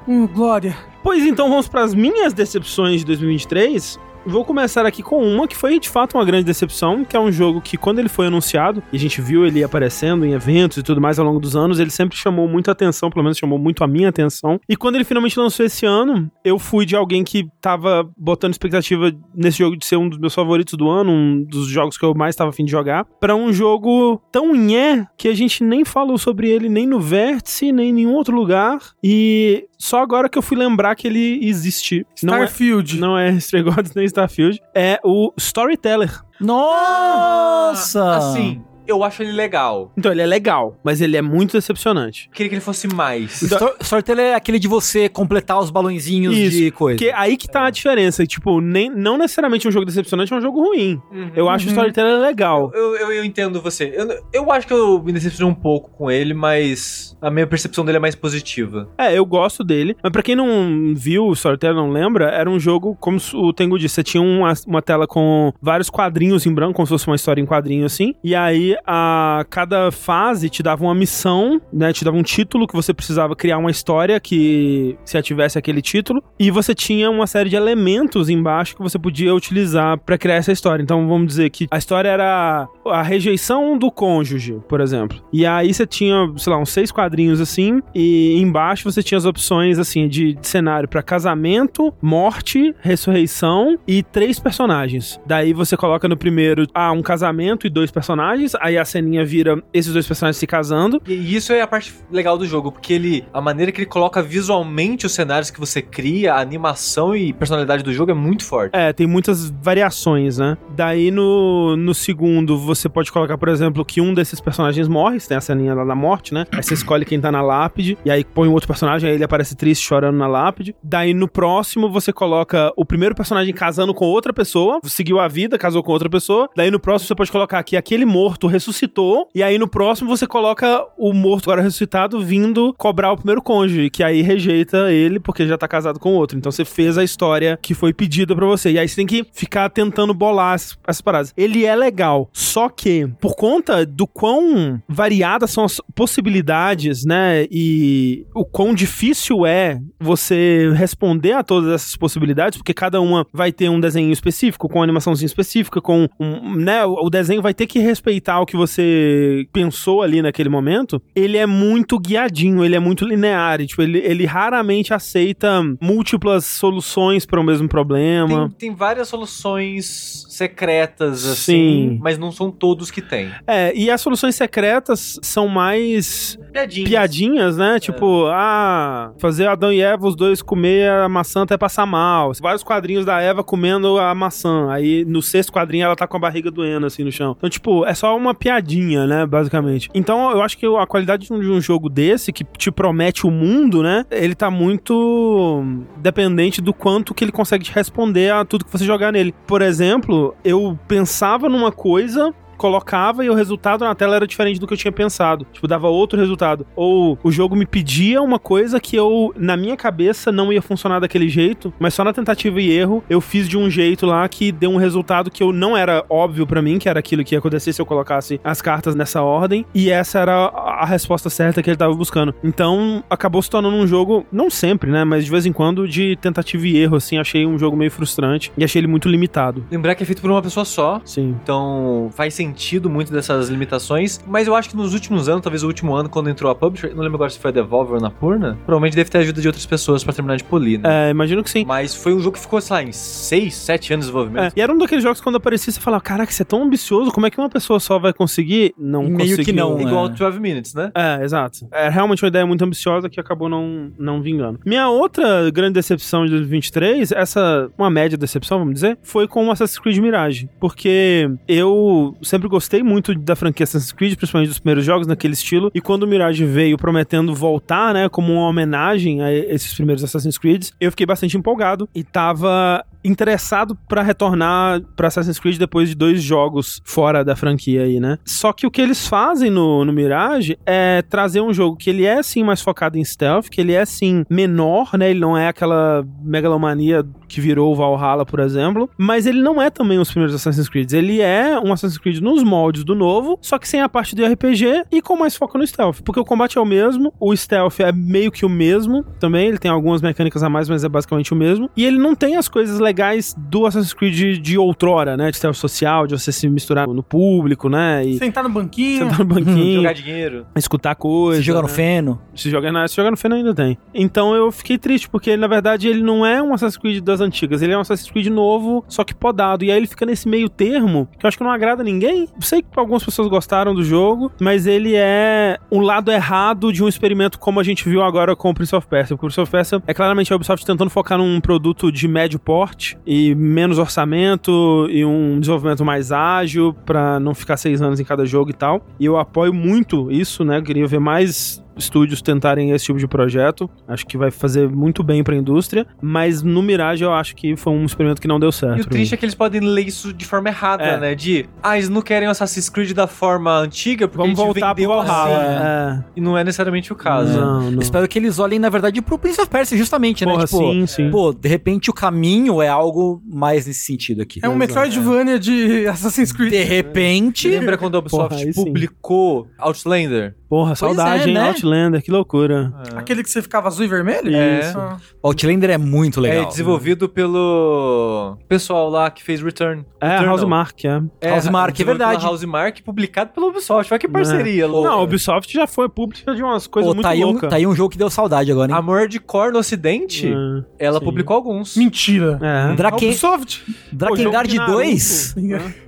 hum, 0.07 0.27
glória. 0.27 0.77
Pois 1.03 1.25
então, 1.25 1.49
vamos 1.49 1.69
para 1.69 1.83
as 1.83 1.95
minhas 1.95 2.33
decepções 2.33 3.01
de 3.01 3.07
2023. 3.07 4.01
Vou 4.27 4.45
começar 4.45 4.85
aqui 4.85 5.03
com 5.03 5.23
uma 5.23 5.49
que 5.49 5.57
foi 5.57 5.79
de 5.79 5.89
fato 5.89 6.17
uma 6.17 6.25
grande 6.25 6.45
decepção, 6.45 7.05
que 7.05 7.17
é 7.17 7.21
um 7.21 7.33
jogo 7.33 7.61
que 7.61 7.77
quando 7.77 7.99
ele 7.99 8.09
foi 8.09 8.27
anunciado, 8.27 8.83
e 8.93 8.97
a 8.97 8.99
gente 8.99 9.21
viu 9.21 9.47
ele 9.47 9.65
aparecendo 9.65 10.25
em 10.25 10.33
eventos 10.33 10.77
e 10.77 10.83
tudo 10.83 11.01
mais 11.01 11.19
ao 11.19 11.25
longo 11.25 11.41
dos 11.41 11.57
anos, 11.57 11.81
ele 11.81 11.91
sempre 11.91 12.17
chamou 12.17 12.47
muita 12.49 12.73
atenção, 12.73 13.11
pelo 13.11 13.23
menos 13.23 13.39
chamou 13.39 13.59
muito 13.59 13.83
a 13.83 13.87
minha 13.87 14.09
atenção. 14.09 14.61
E 14.69 14.77
quando 14.77 14.97
ele 14.97 15.05
finalmente 15.05 15.39
lançou 15.39 15.65
esse 15.65 15.87
ano, 15.87 16.31
eu 16.45 16.59
fui 16.59 16.85
de 16.85 16.95
alguém 16.95 17.25
que 17.25 17.49
tava 17.61 18.09
botando 18.17 18.53
expectativa 18.53 19.13
nesse 19.35 19.59
jogo 19.59 19.77
de 19.77 19.87
ser 19.87 19.97
um 19.97 20.09
dos 20.09 20.19
meus 20.19 20.35
favoritos 20.35 20.75
do 20.75 20.89
ano, 20.91 21.11
um 21.11 21.43
dos 21.43 21.69
jogos 21.69 21.97
que 21.97 22.05
eu 22.05 22.15
mais 22.15 22.37
tava 22.37 22.51
afim 22.51 22.65
de 22.65 22.71
jogar, 22.71 23.05
para 23.21 23.35
um 23.35 23.53
jogo 23.53 24.21
tão 24.31 24.55
nhé 24.55 25.07
que 25.17 25.29
a 25.29 25.35
gente 25.35 25.65
nem 25.65 25.85
falou 25.85 26.19
sobre 26.19 26.51
ele 26.51 26.69
nem 26.69 26.87
no 26.87 27.01
Vértice, 27.01 27.73
nem 27.73 27.91
em 27.91 27.93
nenhum 27.93 28.15
outro 28.15 28.35
lugar. 28.35 28.79
E 29.03 29.68
só 29.79 30.03
agora 30.03 30.29
que 30.29 30.37
eu 30.37 30.43
fui 30.43 30.57
lembrar 30.57 30.95
que 30.97 31.07
ele 31.07 31.47
existe. 31.47 32.05
Starfield. 32.17 32.99
Não 32.99 33.17
é, 33.17 33.31
não 33.31 33.35
é 33.37 33.39
Stray 33.39 33.63
Gods 33.63 33.95
nem 33.95 34.05
Starfield. 34.07 34.61
É 34.75 35.01
o 35.05 35.33
Storyteller. 35.37 36.21
Nossa! 36.41 38.03
Ah, 38.03 38.17
assim, 38.17 38.63
eu 38.89 39.05
acho 39.05 39.23
ele 39.23 39.33
legal. 39.33 39.93
Então, 39.97 40.11
ele 40.11 40.23
é 40.23 40.27
legal, 40.27 40.79
mas 40.83 41.01
ele 41.01 41.17
é 41.17 41.23
muito 41.23 41.53
decepcionante. 41.53 42.31
Queria 42.33 42.49
que 42.49 42.55
ele 42.55 42.63
fosse 42.63 42.89
mais. 42.89 43.43
Então, 43.43 43.75
Storyteller 43.81 44.27
é 44.27 44.35
aquele 44.35 44.59
de 44.59 44.67
você 44.67 45.09
completar 45.09 45.59
os 45.59 45.71
balãozinhos 45.71 46.37
Isso, 46.37 46.57
de 46.57 46.71
coisa. 46.71 46.99
Porque 46.99 47.13
aí 47.15 47.37
que 47.37 47.47
tá 47.47 47.67
a 47.67 47.71
diferença. 47.71 48.27
Tipo, 48.27 48.61
nem, 48.61 48.91
não 48.91 49.19
necessariamente 49.19 49.69
um 49.69 49.71
jogo 49.71 49.85
decepcionante 49.85 50.33
é 50.33 50.37
um 50.37 50.41
jogo 50.41 50.61
ruim. 50.61 51.01
Uhum, 51.13 51.31
eu 51.35 51.49
acho 51.49 51.67
uhum. 51.67 51.73
o 51.73 51.75
Storyteller 51.75 52.21
legal. 52.21 52.71
Eu, 52.75 52.97
eu, 52.97 53.13
eu, 53.13 53.25
entendo 53.25 53.61
você. 53.61 53.93
Eu, 53.95 54.23
eu 54.33 54.53
acho 54.53 54.67
que 54.67 54.73
eu 54.73 55.03
me 55.03 55.13
decepcionei 55.13 55.53
um 55.53 55.55
pouco 55.55 55.91
com 55.91 56.11
ele, 56.11 56.33
mas 56.35 57.17
a 57.21 57.31
minha 57.31 57.47
percepção 57.47 57.85
dele 57.85 57.99
é 57.99 58.01
mais 58.01 58.15
positiva. 58.15 58.89
É, 58.97 59.17
eu 59.17 59.25
gosto 59.27 59.63
dele. 59.63 59.97
Mas 60.03 60.13
pra 60.13 60.23
quem 60.23 60.35
não 60.35 60.95
viu 60.95 61.27
o 61.27 61.33
Storyteller, 61.33 61.77
não 61.77 61.91
lembra, 61.91 62.31
era 62.31 62.49
um 62.49 62.59
jogo, 62.59 62.97
como 62.99 63.19
o 63.35 63.53
Tengu 63.53 63.79
disse, 63.79 63.97
você 63.97 64.03
tinha 64.03 64.23
uma, 64.23 64.53
uma 64.67 64.83
tela 64.83 65.07
com 65.07 65.53
vários 65.61 65.91
quadrinhos 65.91 66.47
em 66.47 66.55
branco, 66.55 66.75
como 66.75 66.87
se 66.87 66.91
fosse 66.91 67.07
uma 67.07 67.17
história 67.17 67.41
em 67.41 67.47
quadrinho 67.47 67.85
assim. 67.85 68.15
E 68.23 68.35
aí 68.35 68.77
a 68.87 69.45
cada 69.51 69.91
fase 69.91 70.49
te 70.49 70.63
dava 70.63 70.85
uma 70.85 70.95
missão, 70.95 71.61
né? 71.73 71.93
Te 71.93 72.05
dava 72.05 72.17
um 72.17 72.23
título 72.23 72.67
que 72.67 72.75
você 72.75 72.93
precisava 72.95 73.35
criar 73.37 73.59
uma 73.59 73.71
história 73.71 74.19
que 74.21 74.97
se 75.05 75.21
tivesse 75.23 75.59
aquele 75.59 75.83
título. 75.83 76.23
E 76.39 76.51
você 76.51 76.75
tinha 76.75 77.11
uma 77.11 77.27
série 77.27 77.51
de 77.51 77.57
elementos 77.57 78.29
embaixo 78.29 78.77
que 78.77 78.83
você 78.83 78.99
podia 78.99 79.35
utilizar 79.35 79.99
para 79.99 80.17
criar 80.17 80.37
essa 80.37 80.53
história. 80.53 80.83
Então 80.83 81.07
vamos 81.09 81.27
dizer 81.27 81.51
que 81.51 81.67
a 81.71 81.79
história 81.79 82.09
era 82.09 82.69
a 82.87 83.03
rejeição 83.03 83.77
do 83.77 83.91
cônjuge, 83.91 84.61
por 84.69 84.81
exemplo. 84.81 85.23
E 85.33 85.45
aí 85.45 85.73
você 85.73 85.87
tinha, 85.87 86.33
sei 86.37 86.53
lá, 86.53 86.59
uns 86.59 86.71
seis 86.71 86.91
quadrinhos 86.91 87.41
assim. 87.41 87.83
E 87.95 88.39
embaixo 88.41 88.91
você 88.91 89.03
tinha 89.03 89.19
as 89.19 89.25
opções 89.25 89.79
assim 89.79 90.09
de, 90.09 90.35
de 90.35 90.47
cenário 90.47 90.89
para 90.89 91.03
casamento, 91.03 91.93
morte, 92.01 92.75
ressurreição 92.81 93.79
e 93.87 94.03
três 94.03 94.39
personagens. 94.39 95.21
Daí 95.27 95.53
você 95.53 95.77
coloca 95.77 96.09
no 96.09 96.17
primeiro 96.17 96.67
ah, 96.75 96.93
um 96.93 97.03
casamento 97.03 97.67
e 97.67 97.71
dois 97.71 97.91
personagens. 97.91 98.55
Aí 98.69 98.77
a 98.77 98.85
ceninha 98.85 99.25
vira 99.25 99.63
esses 99.73 99.95
dois 99.95 100.07
personagens 100.07 100.37
se 100.37 100.47
casando. 100.47 101.01
E 101.07 101.35
isso 101.35 101.55
é 101.55 101.63
a 101.63 101.67
parte 101.67 101.95
legal 102.11 102.37
do 102.37 102.47
jogo, 102.47 102.71
porque 102.71 102.93
ele. 102.93 103.25
A 103.33 103.41
maneira 103.41 103.73
que 103.73 103.81
ele 103.81 103.87
coloca 103.87 104.23
visualmente 104.23 105.07
os 105.07 105.13
cenários 105.13 105.51
que 105.51 105.59
você 105.59 105.81
cria, 105.81 106.35
a 106.35 106.41
animação 106.41 107.17
e 107.17 107.33
personalidade 107.33 107.83
do 107.83 107.95
jogo 107.95 108.11
é 108.11 108.15
muito 108.15 108.45
forte. 108.45 108.77
É, 108.77 108.93
tem 108.93 109.07
muitas 109.07 109.49
variações, 109.49 110.37
né? 110.37 110.59
Daí 110.77 111.11
no, 111.11 111.77
no 111.77 111.95
segundo, 111.95 112.59
você 112.59 112.91
pode 112.91 113.11
colocar, 113.11 113.39
por 113.39 113.49
exemplo, 113.49 113.83
que 113.87 114.03
um 114.03 114.13
desses 114.13 114.39
personagens 114.39 114.87
morre, 114.87 115.19
você 115.19 115.29
tem 115.29 115.39
a 115.39 115.41
ceninha 115.41 115.73
lá 115.73 115.85
da 115.85 115.95
morte, 115.95 116.35
né? 116.35 116.45
Aí 116.53 116.63
você 116.63 116.75
escolhe 116.75 117.07
quem 117.07 117.19
tá 117.19 117.33
na 117.33 117.41
lápide, 117.41 117.97
e 118.05 118.11
aí 118.11 118.23
põe 118.23 118.49
um 118.49 118.53
outro 118.53 118.67
personagem, 118.67 119.09
aí 119.09 119.17
ele 119.17 119.25
aparece 119.25 119.57
triste 119.57 119.87
chorando 119.87 120.19
na 120.19 120.27
lápide. 120.27 120.77
Daí 120.83 121.15
no 121.15 121.27
próximo, 121.27 121.91
você 121.91 122.13
coloca 122.13 122.71
o 122.77 122.85
primeiro 122.85 123.15
personagem 123.15 123.55
casando 123.55 123.95
com 123.95 124.05
outra 124.05 124.33
pessoa, 124.33 124.79
seguiu 124.85 125.19
a 125.19 125.27
vida, 125.27 125.57
casou 125.57 125.83
com 125.83 125.93
outra 125.93 126.11
pessoa. 126.11 126.51
Daí 126.55 126.71
no 126.71 126.79
próximo, 126.79 127.09
você 127.09 127.15
pode 127.15 127.33
colocar 127.33 127.63
que 127.63 127.75
aquele 127.75 128.05
morto 128.05 128.47
ressuscitou, 128.49 129.29
e 129.35 129.43
aí 129.43 129.59
no 129.59 129.69
próximo 129.69 130.09
você 130.09 130.27
coloca 130.27 130.85
o 130.97 131.13
morto 131.13 131.49
agora 131.49 131.63
ressuscitado 131.63 132.21
vindo 132.21 132.75
cobrar 132.77 133.13
o 133.13 133.17
primeiro 133.17 133.43
cônjuge, 133.43 133.91
que 133.91 134.03
aí 134.03 134.23
rejeita 134.23 134.91
ele 134.91 135.21
porque 135.21 135.47
já 135.47 135.57
tá 135.57 135.69
casado 135.69 135.99
com 135.99 136.15
outro. 136.15 136.37
Então 136.37 136.51
você 136.51 136.65
fez 136.65 136.99
a 136.99 137.05
história 137.05 137.59
que 137.61 137.75
foi 137.75 137.93
pedida 137.93 138.35
para 138.35 138.47
você. 138.47 138.73
E 138.73 138.79
aí 138.79 138.89
você 138.89 138.97
tem 138.97 139.07
que 139.07 139.25
ficar 139.33 139.69
tentando 139.71 140.13
bolar 140.13 140.55
essas, 140.55 141.01
paradas. 141.01 141.33
Ele 141.37 141.65
é 141.65 141.77
legal, 141.77 142.29
só 142.33 142.69
que 142.69 143.07
por 143.21 143.37
conta 143.37 143.87
do 143.87 144.07
quão 144.07 144.83
variadas 144.89 145.51
são 145.51 145.65
as 145.65 145.81
possibilidades, 145.95 147.05
né, 147.05 147.47
e 147.51 148.27
o 148.35 148.45
quão 148.45 148.75
difícil 148.75 149.47
é 149.47 149.81
você 150.01 150.73
responder 150.75 151.33
a 151.33 151.43
todas 151.43 151.73
essas 151.73 151.97
possibilidades, 151.97 152.59
porque 152.59 152.75
cada 152.75 153.01
uma 153.01 153.27
vai 153.33 153.53
ter 153.53 153.69
um 153.69 153.81
desenho 153.81 154.13
específico, 154.13 154.69
com 154.69 154.83
animaçãozinha 154.83 155.27
específica, 155.27 155.81
com 155.81 156.09
um, 156.19 156.57
né, 156.57 156.85
o 156.85 157.09
desenho 157.09 157.43
vai 157.43 157.55
ter 157.55 157.67
que 157.67 157.79
respeitar 157.79 158.38
que 158.47 158.57
você 158.57 159.47
pensou 159.53 160.03
ali 160.03 160.23
naquele 160.23 160.49
momento, 160.49 161.01
ele 161.15 161.37
é 161.37 161.47
muito 161.47 161.99
guiadinho, 161.99 162.65
ele 162.65 162.77
é 162.77 162.81
muito 162.81 163.05
linear. 163.05 163.61
E, 163.61 163.67
tipo, 163.67 163.83
ele, 163.83 163.99
ele 163.99 164.27
raramente 164.27 164.93
aceita 164.93 165.63
múltiplas 165.81 166.45
soluções 166.45 167.25
para 167.25 167.41
o 167.41 167.45
mesmo 167.45 167.69
problema. 167.69 168.49
Tem, 168.51 168.69
tem 168.69 168.75
várias 168.75 169.09
soluções 169.09 170.27
secretas, 170.39 171.27
assim, 171.27 171.91
Sim. 171.91 171.99
mas 172.01 172.17
não 172.17 172.31
são 172.31 172.51
todos 172.51 172.91
que 172.91 173.03
tem. 173.03 173.31
É, 173.47 173.73
e 173.75 173.91
as 173.91 174.01
soluções 174.01 174.37
secretas 174.37 175.19
são 175.21 175.49
mais 175.49 176.39
piadinhas, 176.53 176.89
piadinhas 176.89 177.57
né? 177.57 177.77
É. 177.77 177.81
Tipo, 177.81 178.27
ah, 178.29 179.13
fazer 179.19 179.49
Adão 179.49 179.73
e 179.73 179.81
Eva, 179.81 180.07
os 180.07 180.15
dois 180.15 180.41
comer 180.41 180.91
a 180.91 181.09
maçã 181.09 181.43
até 181.43 181.57
passar 181.57 181.85
mal. 181.87 182.33
Vários 182.41 182.63
quadrinhos 182.63 183.05
da 183.05 183.21
Eva 183.21 183.43
comendo 183.43 183.99
a 183.99 184.15
maçã. 184.15 184.71
Aí 184.71 185.05
no 185.05 185.21
sexto 185.21 185.53
quadrinho 185.53 185.85
ela 185.85 185.97
tá 185.97 186.07
com 186.07 186.17
a 186.17 186.21
barriga 186.21 186.51
doendo, 186.51 186.87
assim, 186.87 187.03
no 187.03 187.11
chão. 187.11 187.35
Então, 187.37 187.51
tipo, 187.51 187.85
é 187.85 187.95
só 187.95 188.17
uma 188.17 188.35
piadinha, 188.35 189.07
né, 189.07 189.27
basicamente. 189.27 189.91
Então, 189.93 190.31
eu 190.31 190.41
acho 190.41 190.57
que 190.57 190.67
a 190.67 190.87
qualidade 190.87 191.27
de 191.27 191.33
um 191.33 191.61
jogo 191.61 191.89
desse, 191.89 192.33
que 192.33 192.45
te 192.45 192.71
promete 192.71 193.27
o 193.27 193.31
mundo, 193.31 193.83
né, 193.83 194.05
ele 194.11 194.35
tá 194.35 194.51
muito 194.51 195.65
dependente 195.97 196.61
do 196.61 196.73
quanto 196.73 197.13
que 197.13 197.25
ele 197.25 197.33
consegue 197.33 197.69
responder 197.71 198.33
a 198.33 198.45
tudo 198.45 198.65
que 198.65 198.71
você 198.71 198.85
jogar 198.85 199.13
nele. 199.13 199.35
Por 199.47 199.63
exemplo, 199.63 200.28
eu 200.45 200.79
pensava 200.87 201.49
numa 201.49 201.73
coisa 201.73 202.35
colocava 202.59 203.25
e 203.25 203.31
o 203.31 203.35
resultado 203.35 203.85
na 203.85 203.95
tela 203.95 204.17
era 204.17 204.27
diferente 204.27 204.61
do 204.61 204.67
que 204.67 204.75
eu 204.75 204.79
tinha 204.79 204.93
pensado. 204.93 205.47
Tipo, 205.53 205.67
dava 205.67 205.89
outro 205.89 206.19
resultado. 206.19 206.67
Ou 206.77 207.19
o 207.23 207.31
jogo 207.31 207.57
me 207.57 207.65
pedia 207.65 208.21
uma 208.21 208.39
coisa 208.39 208.81
que 208.81 208.97
eu, 208.97 209.33
na 209.37 209.57
minha 209.57 209.77
cabeça, 209.77 210.31
não 210.33 210.53
ia 210.53 210.61
funcionar 210.61 210.99
daquele 210.99 211.29
jeito, 211.29 211.73
mas 211.79 211.95
só 211.95 212.05
na 212.05 212.13
tentativa 212.13 212.61
e 212.61 212.71
erro 212.71 213.03
eu 213.09 213.21
fiz 213.21 213.49
de 213.49 213.57
um 213.57 213.71
jeito 213.71 214.05
lá 214.05 214.29
que 214.29 214.51
deu 214.51 214.71
um 214.71 214.77
resultado 214.77 215.31
que 215.31 215.43
eu 215.43 215.53
não 215.53 215.77
era 215.77 216.05
óbvio 216.11 216.47
para 216.47 216.61
mim, 216.61 216.79
que 216.79 216.89
era 216.89 216.99
aquilo 216.99 217.25
que 217.25 217.35
ia 217.35 217.39
acontecer 217.39 217.73
se 217.73 217.81
eu 217.81 217.87
colocasse 217.87 218.41
as 218.43 218.61
cartas 218.61 218.95
nessa 218.95 219.23
ordem, 219.23 219.65
e 219.75 219.91
essa 219.91 220.19
era 220.19 220.47
a 220.47 220.85
resposta 220.85 221.31
certa 221.31 221.63
que 221.63 221.71
ele 221.71 221.77
tava 221.77 221.95
buscando. 221.95 222.35
Então, 222.43 223.03
acabou 223.09 223.41
se 223.41 223.49
tornando 223.49 223.77
um 223.77 223.87
jogo, 223.87 224.27
não 224.33 224.51
sempre, 224.51 224.91
né, 224.91 225.05
mas 225.05 225.25
de 225.25 225.31
vez 225.31 225.47
em 225.47 225.53
quando, 225.53 225.87
de 225.87 226.17
tentativa 226.17 226.67
e 226.67 226.77
erro, 226.77 226.97
assim, 226.97 227.19
achei 227.19 227.47
um 227.47 227.59
jogo 227.59 227.77
meio 227.77 227.91
frustrante 227.91 228.53
e 228.57 228.65
achei 228.65 228.81
ele 228.81 228.89
muito 228.89 229.09
limitado. 229.09 229.65
Lembrar 229.71 229.95
que 229.95 230.03
é 230.03 230.07
feito 230.07 230.21
por 230.21 230.31
uma 230.31 230.43
pessoa 230.43 230.65
só. 230.65 231.01
Sim. 231.05 231.37
Então, 231.43 232.11
faz 232.13 232.35
sentido 232.35 232.48
sentido 232.49 232.89
muito 232.89 233.13
dessas 233.13 233.49
limitações, 233.49 234.21
mas 234.27 234.47
eu 234.47 234.55
acho 234.55 234.71
que 234.71 234.77
nos 234.77 234.95
últimos 234.95 235.29
anos, 235.29 235.43
talvez 235.43 235.63
o 235.63 235.67
último 235.67 235.95
ano, 235.95 236.09
quando 236.09 236.31
entrou 236.31 236.51
a 236.51 236.55
Publisher, 236.55 236.95
não 236.95 237.03
lembro 237.03 237.17
agora 237.17 237.31
se 237.31 237.39
foi 237.39 237.51
a 237.51 237.55
Devolver 237.55 237.95
ou 237.95 238.01
na 238.01 238.11
Purna, 238.11 238.59
provavelmente 238.65 238.97
deve 238.97 239.11
ter 239.11 239.19
ajuda 239.19 239.41
de 239.41 239.47
outras 239.47 239.67
pessoas 239.67 240.03
para 240.03 240.13
terminar 240.13 240.37
de 240.37 240.45
polir, 240.45 240.81
né? 240.81 241.09
É, 241.09 241.11
imagino 241.11 241.43
que 241.43 241.51
sim. 241.51 241.65
Mas 241.67 241.95
foi 241.95 242.15
um 242.15 242.21
jogo 242.21 242.37
que 242.37 242.43
ficou, 242.43 242.61
sei 242.61 242.75
lá, 242.77 242.83
em 242.83 242.93
6, 242.93 243.55
7 243.55 243.95
anos 243.95 244.07
de 244.07 244.13
desenvolvimento. 244.13 244.53
É, 244.53 244.53
e 244.57 244.61
era 244.61 244.73
um 244.73 244.79
daqueles 244.79 245.03
jogos 245.03 245.21
que 245.21 245.25
quando 245.25 245.37
aparecia 245.37 245.73
você 245.73 245.81
falava, 245.81 246.03
caraca, 246.03 246.33
você 246.33 246.43
é 246.43 246.45
tão 246.45 246.63
ambicioso, 246.63 247.11
como 247.11 247.27
é 247.27 247.31
que 247.31 247.39
uma 247.39 247.49
pessoa 247.49 247.81
só 247.81 247.99
vai 247.99 248.13
conseguir? 248.13 248.75
Não 248.79 249.03
Meio 249.05 249.19
conseguiu. 249.19 249.45
que 249.45 249.53
não. 249.53 249.81
Igual 249.81 250.07
é. 250.07 250.09
12 250.11 250.41
Minutes, 250.41 250.75
né? 250.75 250.91
É, 250.95 251.23
exato. 251.23 251.67
É 251.73 251.89
realmente 251.89 252.23
uma 252.23 252.29
ideia 252.29 252.47
muito 252.47 252.65
ambiciosa 252.65 253.09
que 253.09 253.21
acabou 253.21 253.49
não, 253.49 253.91
não 253.99 254.23
vingando. 254.23 254.61
Minha 254.65 254.89
outra 254.89 255.51
grande 255.51 255.75
decepção 255.75 256.25
de 256.25 256.31
2023, 256.31 257.13
essa, 257.13 257.71
uma 257.77 257.91
média 257.91 258.17
decepção, 258.17 258.59
vamos 258.59 258.75
dizer, 258.75 258.99
foi 259.03 259.27
com 259.27 259.47
o 259.47 259.51
Assassin's 259.51 259.79
Creed 259.79 259.99
Mirage. 259.99 260.49
Porque 260.61 261.31
eu 261.47 262.17
sempre 262.23 262.38
gostei 262.47 262.83
muito 262.83 263.15
da 263.15 263.35
franquia 263.35 263.65
Assassin's 263.65 263.93
Creed, 263.93 264.17
principalmente 264.17 264.49
dos 264.49 264.59
primeiros 264.59 264.85
jogos, 264.85 265.07
naquele 265.07 265.33
estilo. 265.33 265.71
E 265.75 265.81
quando 265.81 266.03
o 266.03 266.07
Mirage 266.07 266.45
veio 266.45 266.77
prometendo 266.77 267.35
voltar, 267.35 267.95
né, 267.95 268.07
como 268.11 268.35
uma 268.35 268.47
homenagem 268.47 269.23
a 269.23 269.33
esses 269.33 269.73
primeiros 269.73 270.05
Assassin's 270.05 270.37
Creed, 270.37 270.69
eu 270.79 270.91
fiquei 270.91 271.07
bastante 271.07 271.39
empolgado 271.39 271.89
e 271.95 272.05
tava 272.05 272.85
interessado 273.05 273.77
para 273.89 274.03
retornar 274.03 274.83
para 274.97 275.09
Assassin's 275.09 275.39
Creed 275.39 275.59
depois 275.59 275.89
de 275.89 275.95
dois 275.95 276.23
jogos 276.23 276.81
fora 276.85 277.25
da 277.25 277.37
franquia 277.37 277.83
aí, 277.83 278.01
né? 278.01 278.19
Só 278.25 278.53
que 278.53 278.67
o 278.67 278.71
que 278.71 278.81
eles 278.81 279.07
fazem 279.07 279.51
no, 279.51 279.85
no 279.85 279.93
Mirage 279.93 280.59
é 280.67 281.03
trazer 281.03 281.41
um 281.41 281.53
jogo 281.53 281.77
que 281.77 281.91
ele 281.91 282.05
é 282.05 282.23
sim 282.23 282.43
mais 282.43 282.61
focado 282.61 282.99
em 282.99 283.05
stealth, 283.05 283.49
que 283.49 283.61
ele 283.61 283.73
é 283.73 283.85
sim 283.85 284.25
menor, 284.29 284.91
né? 284.99 285.11
Ele 285.11 285.21
não 285.21 285.37
é 285.37 285.49
aquela 285.49 286.07
megalomania 286.23 287.05
que 287.29 287.41
virou 287.41 287.77
Valhalla, 287.77 288.25
por 288.25 288.41
exemplo, 288.41 288.89
mas 288.97 289.27
ele 289.27 289.43
não 289.43 289.61
é 289.61 289.71
também 289.71 289.99
os 289.99 290.11
primeiros 290.11 290.35
Assassin's 290.35 290.69
Creed. 290.69 290.93
Ele 290.93 291.21
é 291.21 291.59
um 291.59 291.73
Assassin's 291.73 291.99
Creed 291.99 292.21
nos 292.21 292.43
moldes 292.43 292.85
do 292.85 292.95
novo, 292.95 293.39
só 293.43 293.59
que 293.59 293.69
sem 293.69 293.81
a 293.81 293.89
parte 293.89 294.17
do 294.17 294.25
RPG 294.25 294.85
e 294.91 295.03
com 295.03 295.17
mais 295.17 295.37
foco 295.37 295.59
no 295.59 295.67
stealth, 295.67 296.01
porque 296.03 296.21
o 296.21 296.25
combate 296.25 296.59
é 296.59 296.61
o 296.61 296.65
mesmo, 296.65 297.13
o 297.21 297.37
stealth 297.37 297.81
é 297.81 297.93
meio 297.93 298.33
que 298.33 298.47
o 298.47 298.49
mesmo 298.49 299.05
também, 299.21 299.49
ele 299.49 299.59
tem 299.59 299.71
algumas 299.71 300.01
mecânicas 300.01 300.43
a 300.43 300.49
mais, 300.49 300.69
mas 300.69 300.85
é 300.85 300.89
basicamente 300.89 301.33
o 301.33 301.37
mesmo, 301.37 301.71
e 301.77 301.85
ele 301.85 301.99
não 301.99 302.15
tem 302.15 302.37
as 302.37 302.49
coisas 302.49 302.79
legais 302.89 303.35
do 303.37 303.67
Assassin's 303.67 303.93
Creed 303.93 304.41
de 304.41 304.59
outrora, 304.59 305.17
né? 305.17 305.31
De 305.31 305.37
stealth 305.37 305.57
social, 305.57 306.07
de 306.07 306.19
você 306.19 306.33
se 306.33 306.49
misturar 306.49 306.89
no 306.89 307.03
público, 307.03 307.69
né? 307.69 308.05
E 308.05 308.19
sentar 308.19 308.43
no 308.43 308.51
banquinho. 308.51 308.99
Sentar 309.09 309.19
no 309.19 309.25
banquinho. 309.25 309.77
jogar 309.77 309.93
dinheiro. 309.93 310.47
Escutar 310.57 310.95
coisas. 310.95 311.45
Se 311.45 311.47
jogar 311.47 311.63
né? 311.63 311.69
no 311.69 311.75
feno. 311.75 312.21
Se 312.35 312.51
jogar, 312.51 312.73
na, 312.73 312.89
se 312.89 312.97
jogar 312.97 313.11
no 313.11 313.17
feno 313.17 313.35
ainda 313.35 313.55
tem. 313.55 313.79
Então 313.95 314.35
eu 314.35 314.51
fiquei 314.51 314.79
triste, 314.79 315.09
porque 315.09 315.37
na 315.37 315.47
verdade 315.47 315.89
ele 315.89 316.03
não 316.03 316.25
é 316.25 316.43
um 316.43 316.55
Assassin's 316.55 316.79
Creed 316.79 317.05
das 317.05 317.21
antigas, 317.21 317.63
ele 317.63 317.73
é 317.73 317.79
um 317.79 317.81
Assassin's 317.81 318.11
Creed 318.11 318.29
novo, 318.29 318.85
só 318.89 319.05
que 319.05 319.15
podado. 319.15 319.65
E 319.65 319.71
aí 319.71 319.77
ele 319.77 319.87
fica 319.87 320.07
nesse 320.07 320.29
meio 320.29 320.49
termo, 320.49 321.09
que 321.19 321.25
eu 321.25 321.29
acho 321.29 321.37
que 321.37 321.45
não 321.45 321.51
agrada 321.51 321.83
ninguém. 321.85 322.29
Sei 322.41 322.63
que 322.63 322.69
algumas 322.77 323.05
pessoas 323.05 323.29
gostaram 323.29 323.75
do 323.75 323.83
jogo, 323.83 324.33
mas 324.41 324.67
ele 324.67 324.95
é 324.95 325.59
um 325.71 325.81
lado 325.81 326.11
errado 326.11 326.73
de 326.73 326.83
um 326.83 326.89
experimento 326.89 327.39
como 327.39 327.61
a 327.61 327.63
gente 327.63 327.89
viu 327.89 328.03
agora 328.03 328.35
com 328.35 328.51
o 328.51 328.55
Prince 328.55 328.75
of 328.75 328.87
Persia. 328.87 329.15
O 329.15 329.19
Prince 329.19 329.41
of 329.41 329.51
Persia 329.51 329.83
é 329.87 329.95
claramente 329.95 330.33
a 330.33 330.37
Ubisoft 330.37 330.65
tentando 330.65 330.91
focar 330.91 331.19
num 331.19 331.41
produto 331.41 331.93
de 331.93 332.09
médio 332.09 332.39
porte 332.39 332.78
e 333.07 333.35
menos 333.35 333.79
orçamento 333.79 334.87
e 334.91 335.05
um 335.05 335.41
desenvolvimento 335.41 335.85
mais 335.85 336.13
ágil 336.13 336.75
para 336.87 337.19
não 337.21 337.35
ficar 337.35 337.57
seis 337.57 337.83
anos 337.83 338.01
em 338.01 338.05
cada 338.05 338.25
jogo 338.25 338.51
e 338.51 338.55
tal. 338.55 338.85
E 338.99 339.05
eu 339.05 339.17
apoio 339.17 339.53
muito 339.53 340.11
isso, 340.11 340.45
né? 340.45 340.61
Queria 340.63 340.87
ver 340.87 341.01
mais 341.01 341.63
estúdios 341.79 342.21
tentarem 342.21 342.73
esse 342.73 342.87
tipo 342.87 342.99
de 342.99 343.07
projeto. 343.07 343.71
Acho 343.87 344.07
que 344.07 344.19
vai 344.19 344.31
fazer 344.31 344.69
muito 344.69 345.03
bem 345.03 345.23
pra 345.23 345.35
indústria. 345.35 345.87
Mas 346.01 346.43
no 346.43 346.63
Mirage 346.63 347.05
eu 347.05 347.13
acho 347.13 347.35
que 347.35 347.57
foi 347.57 347.73
um 347.73 347.85
experimento 347.85 348.21
que 348.21 348.29
não 348.29 348.39
deu 348.39 348.53
certo. 348.53 348.79
E 348.79 348.81
o 348.83 348.87
triste 348.87 349.15
é 349.15 349.17
que 349.17 349.25
eles 349.25 349.35
podem 349.35 349.61
ler 349.61 349.87
isso 349.87 350.13
de 350.13 350.25
forma 350.25 350.49
errada, 350.49 350.85
é. 350.85 351.01
né? 351.01 351.15
De, 351.15 351.49
ah, 351.63 351.77
eles 351.77 351.89
não 351.89 352.03
querem 352.03 352.29
o 352.29 352.31
Assassin's 352.31 352.69
Creed 352.69 352.93
da 352.93 353.07
forma 353.07 353.59
antiga 353.59 354.09
porque 354.09 354.23
Vamos 354.23 354.39
a 354.39 354.43
gente 354.43 354.55
voltar 354.55 354.75
vendeu 354.75 354.91
pro 354.91 355.01
assim. 355.01 355.33
É. 355.33 356.05
E 356.17 356.21
não 356.21 356.37
é 356.37 356.45
necessariamente 356.45 356.93
o 356.93 356.97
caso. 356.97 357.39
Não, 357.39 357.71
não. 357.71 357.83
Espero 357.83 358.07
que 358.09 358.19
eles 358.19 358.39
olhem, 358.39 358.59
na 358.59 358.69
verdade, 358.69 359.01
pro 359.01 359.19
Prince 359.19 359.41
of 359.41 359.51
Persia, 359.51 359.77
justamente, 359.77 360.25
né? 360.25 360.33
Porra, 360.33 360.43
né? 360.43 360.47
Tipo, 360.47 360.73
sim, 360.73 360.87
sim. 360.87 361.11
pô, 361.11 361.33
de 361.33 361.49
repente 361.49 361.91
o 361.91 361.93
caminho 361.93 362.61
é 362.61 362.69
algo 362.69 363.23
mais 363.27 363.67
nesse 363.67 363.81
sentido 363.81 364.23
aqui. 364.23 364.41
É 364.43 364.49
um 364.49 364.57
Metroidvania 364.57 365.37
é. 365.37 365.39
de 365.39 365.87
Assassin's 365.89 366.33
Creed. 366.33 366.51
De 366.51 366.63
repente... 366.63 367.49
Lembra 367.49 367.79
quando 367.79 367.97
a 367.97 367.99
Ubisoft 367.99 368.53
Porra, 368.53 368.67
publicou 368.67 369.49
Outlander? 369.59 370.35
Porra, 370.49 370.69
pois 370.69 370.79
saudade, 370.79 371.25
é, 371.25 371.29
hein? 371.29 371.35
Né? 371.35 371.49
Outlander, 371.49 372.03
que 372.03 372.11
loucura. 372.11 372.73
É. 372.95 372.99
Aquele 372.99 373.23
que 373.23 373.31
você 373.31 373.43
ficava 373.43 373.69
azul 373.69 373.85
e 373.85 373.89
vermelho? 373.89 374.35
É. 374.35 374.61
Isso. 374.61 374.79
Outlander 375.23 375.71
é 375.71 375.79
muito 375.79 376.21
legal. 376.21 376.45
É 376.45 376.47
desenvolvido 376.47 377.07
pelo 377.07 378.39
pessoal 378.49 378.89
lá 378.89 379.11
que 379.11 379.23
fez 379.23 379.43
Return. 379.43 379.85
É, 380.01 380.19
Housemark, 380.27 380.85
é. 380.87 381.03
é 381.21 381.33
Housemark, 381.33 381.79
é 381.79 381.85
verdade. 381.85 382.25
Housemark, 382.25 382.83
publicado 382.83 383.31
pelo 383.35 383.49
Ubisoft. 383.49 383.93
Olha 383.93 383.99
que 383.99 384.09
parceria, 384.09 384.65
é. 384.65 384.67
louca. 384.67 384.89
Não, 384.89 384.99
a 384.99 385.03
Ubisoft 385.03 385.53
já 385.53 385.67
foi 385.67 385.87
pública 385.89 386.35
de 386.35 386.43
umas 386.43 386.67
coisas 386.67 386.89
Pô, 386.89 386.95
muito 386.95 387.07
tá 387.07 387.13
loucas. 387.13 387.43
Um, 387.45 387.49
tá 387.49 387.57
aí 387.57 387.67
um 387.67 387.75
jogo 387.75 387.91
que 387.91 387.99
deu 387.99 388.09
saudade 388.09 388.51
agora, 388.51 388.73
hein? 388.73 388.79
Amor 388.79 389.07
de 389.07 389.21
Cor 389.21 389.53
no 389.53 389.59
Ocidente, 389.59 390.27
é, 390.27 390.87
ela 390.87 390.99
sim. 390.99 391.05
publicou 391.05 391.37
alguns. 391.37 391.77
Mentira. 391.77 392.39
É. 392.41 392.75
Draken... 392.75 393.09
Ubisoft. 393.09 393.65
Drakengard 393.93 394.57
2? 394.57 395.35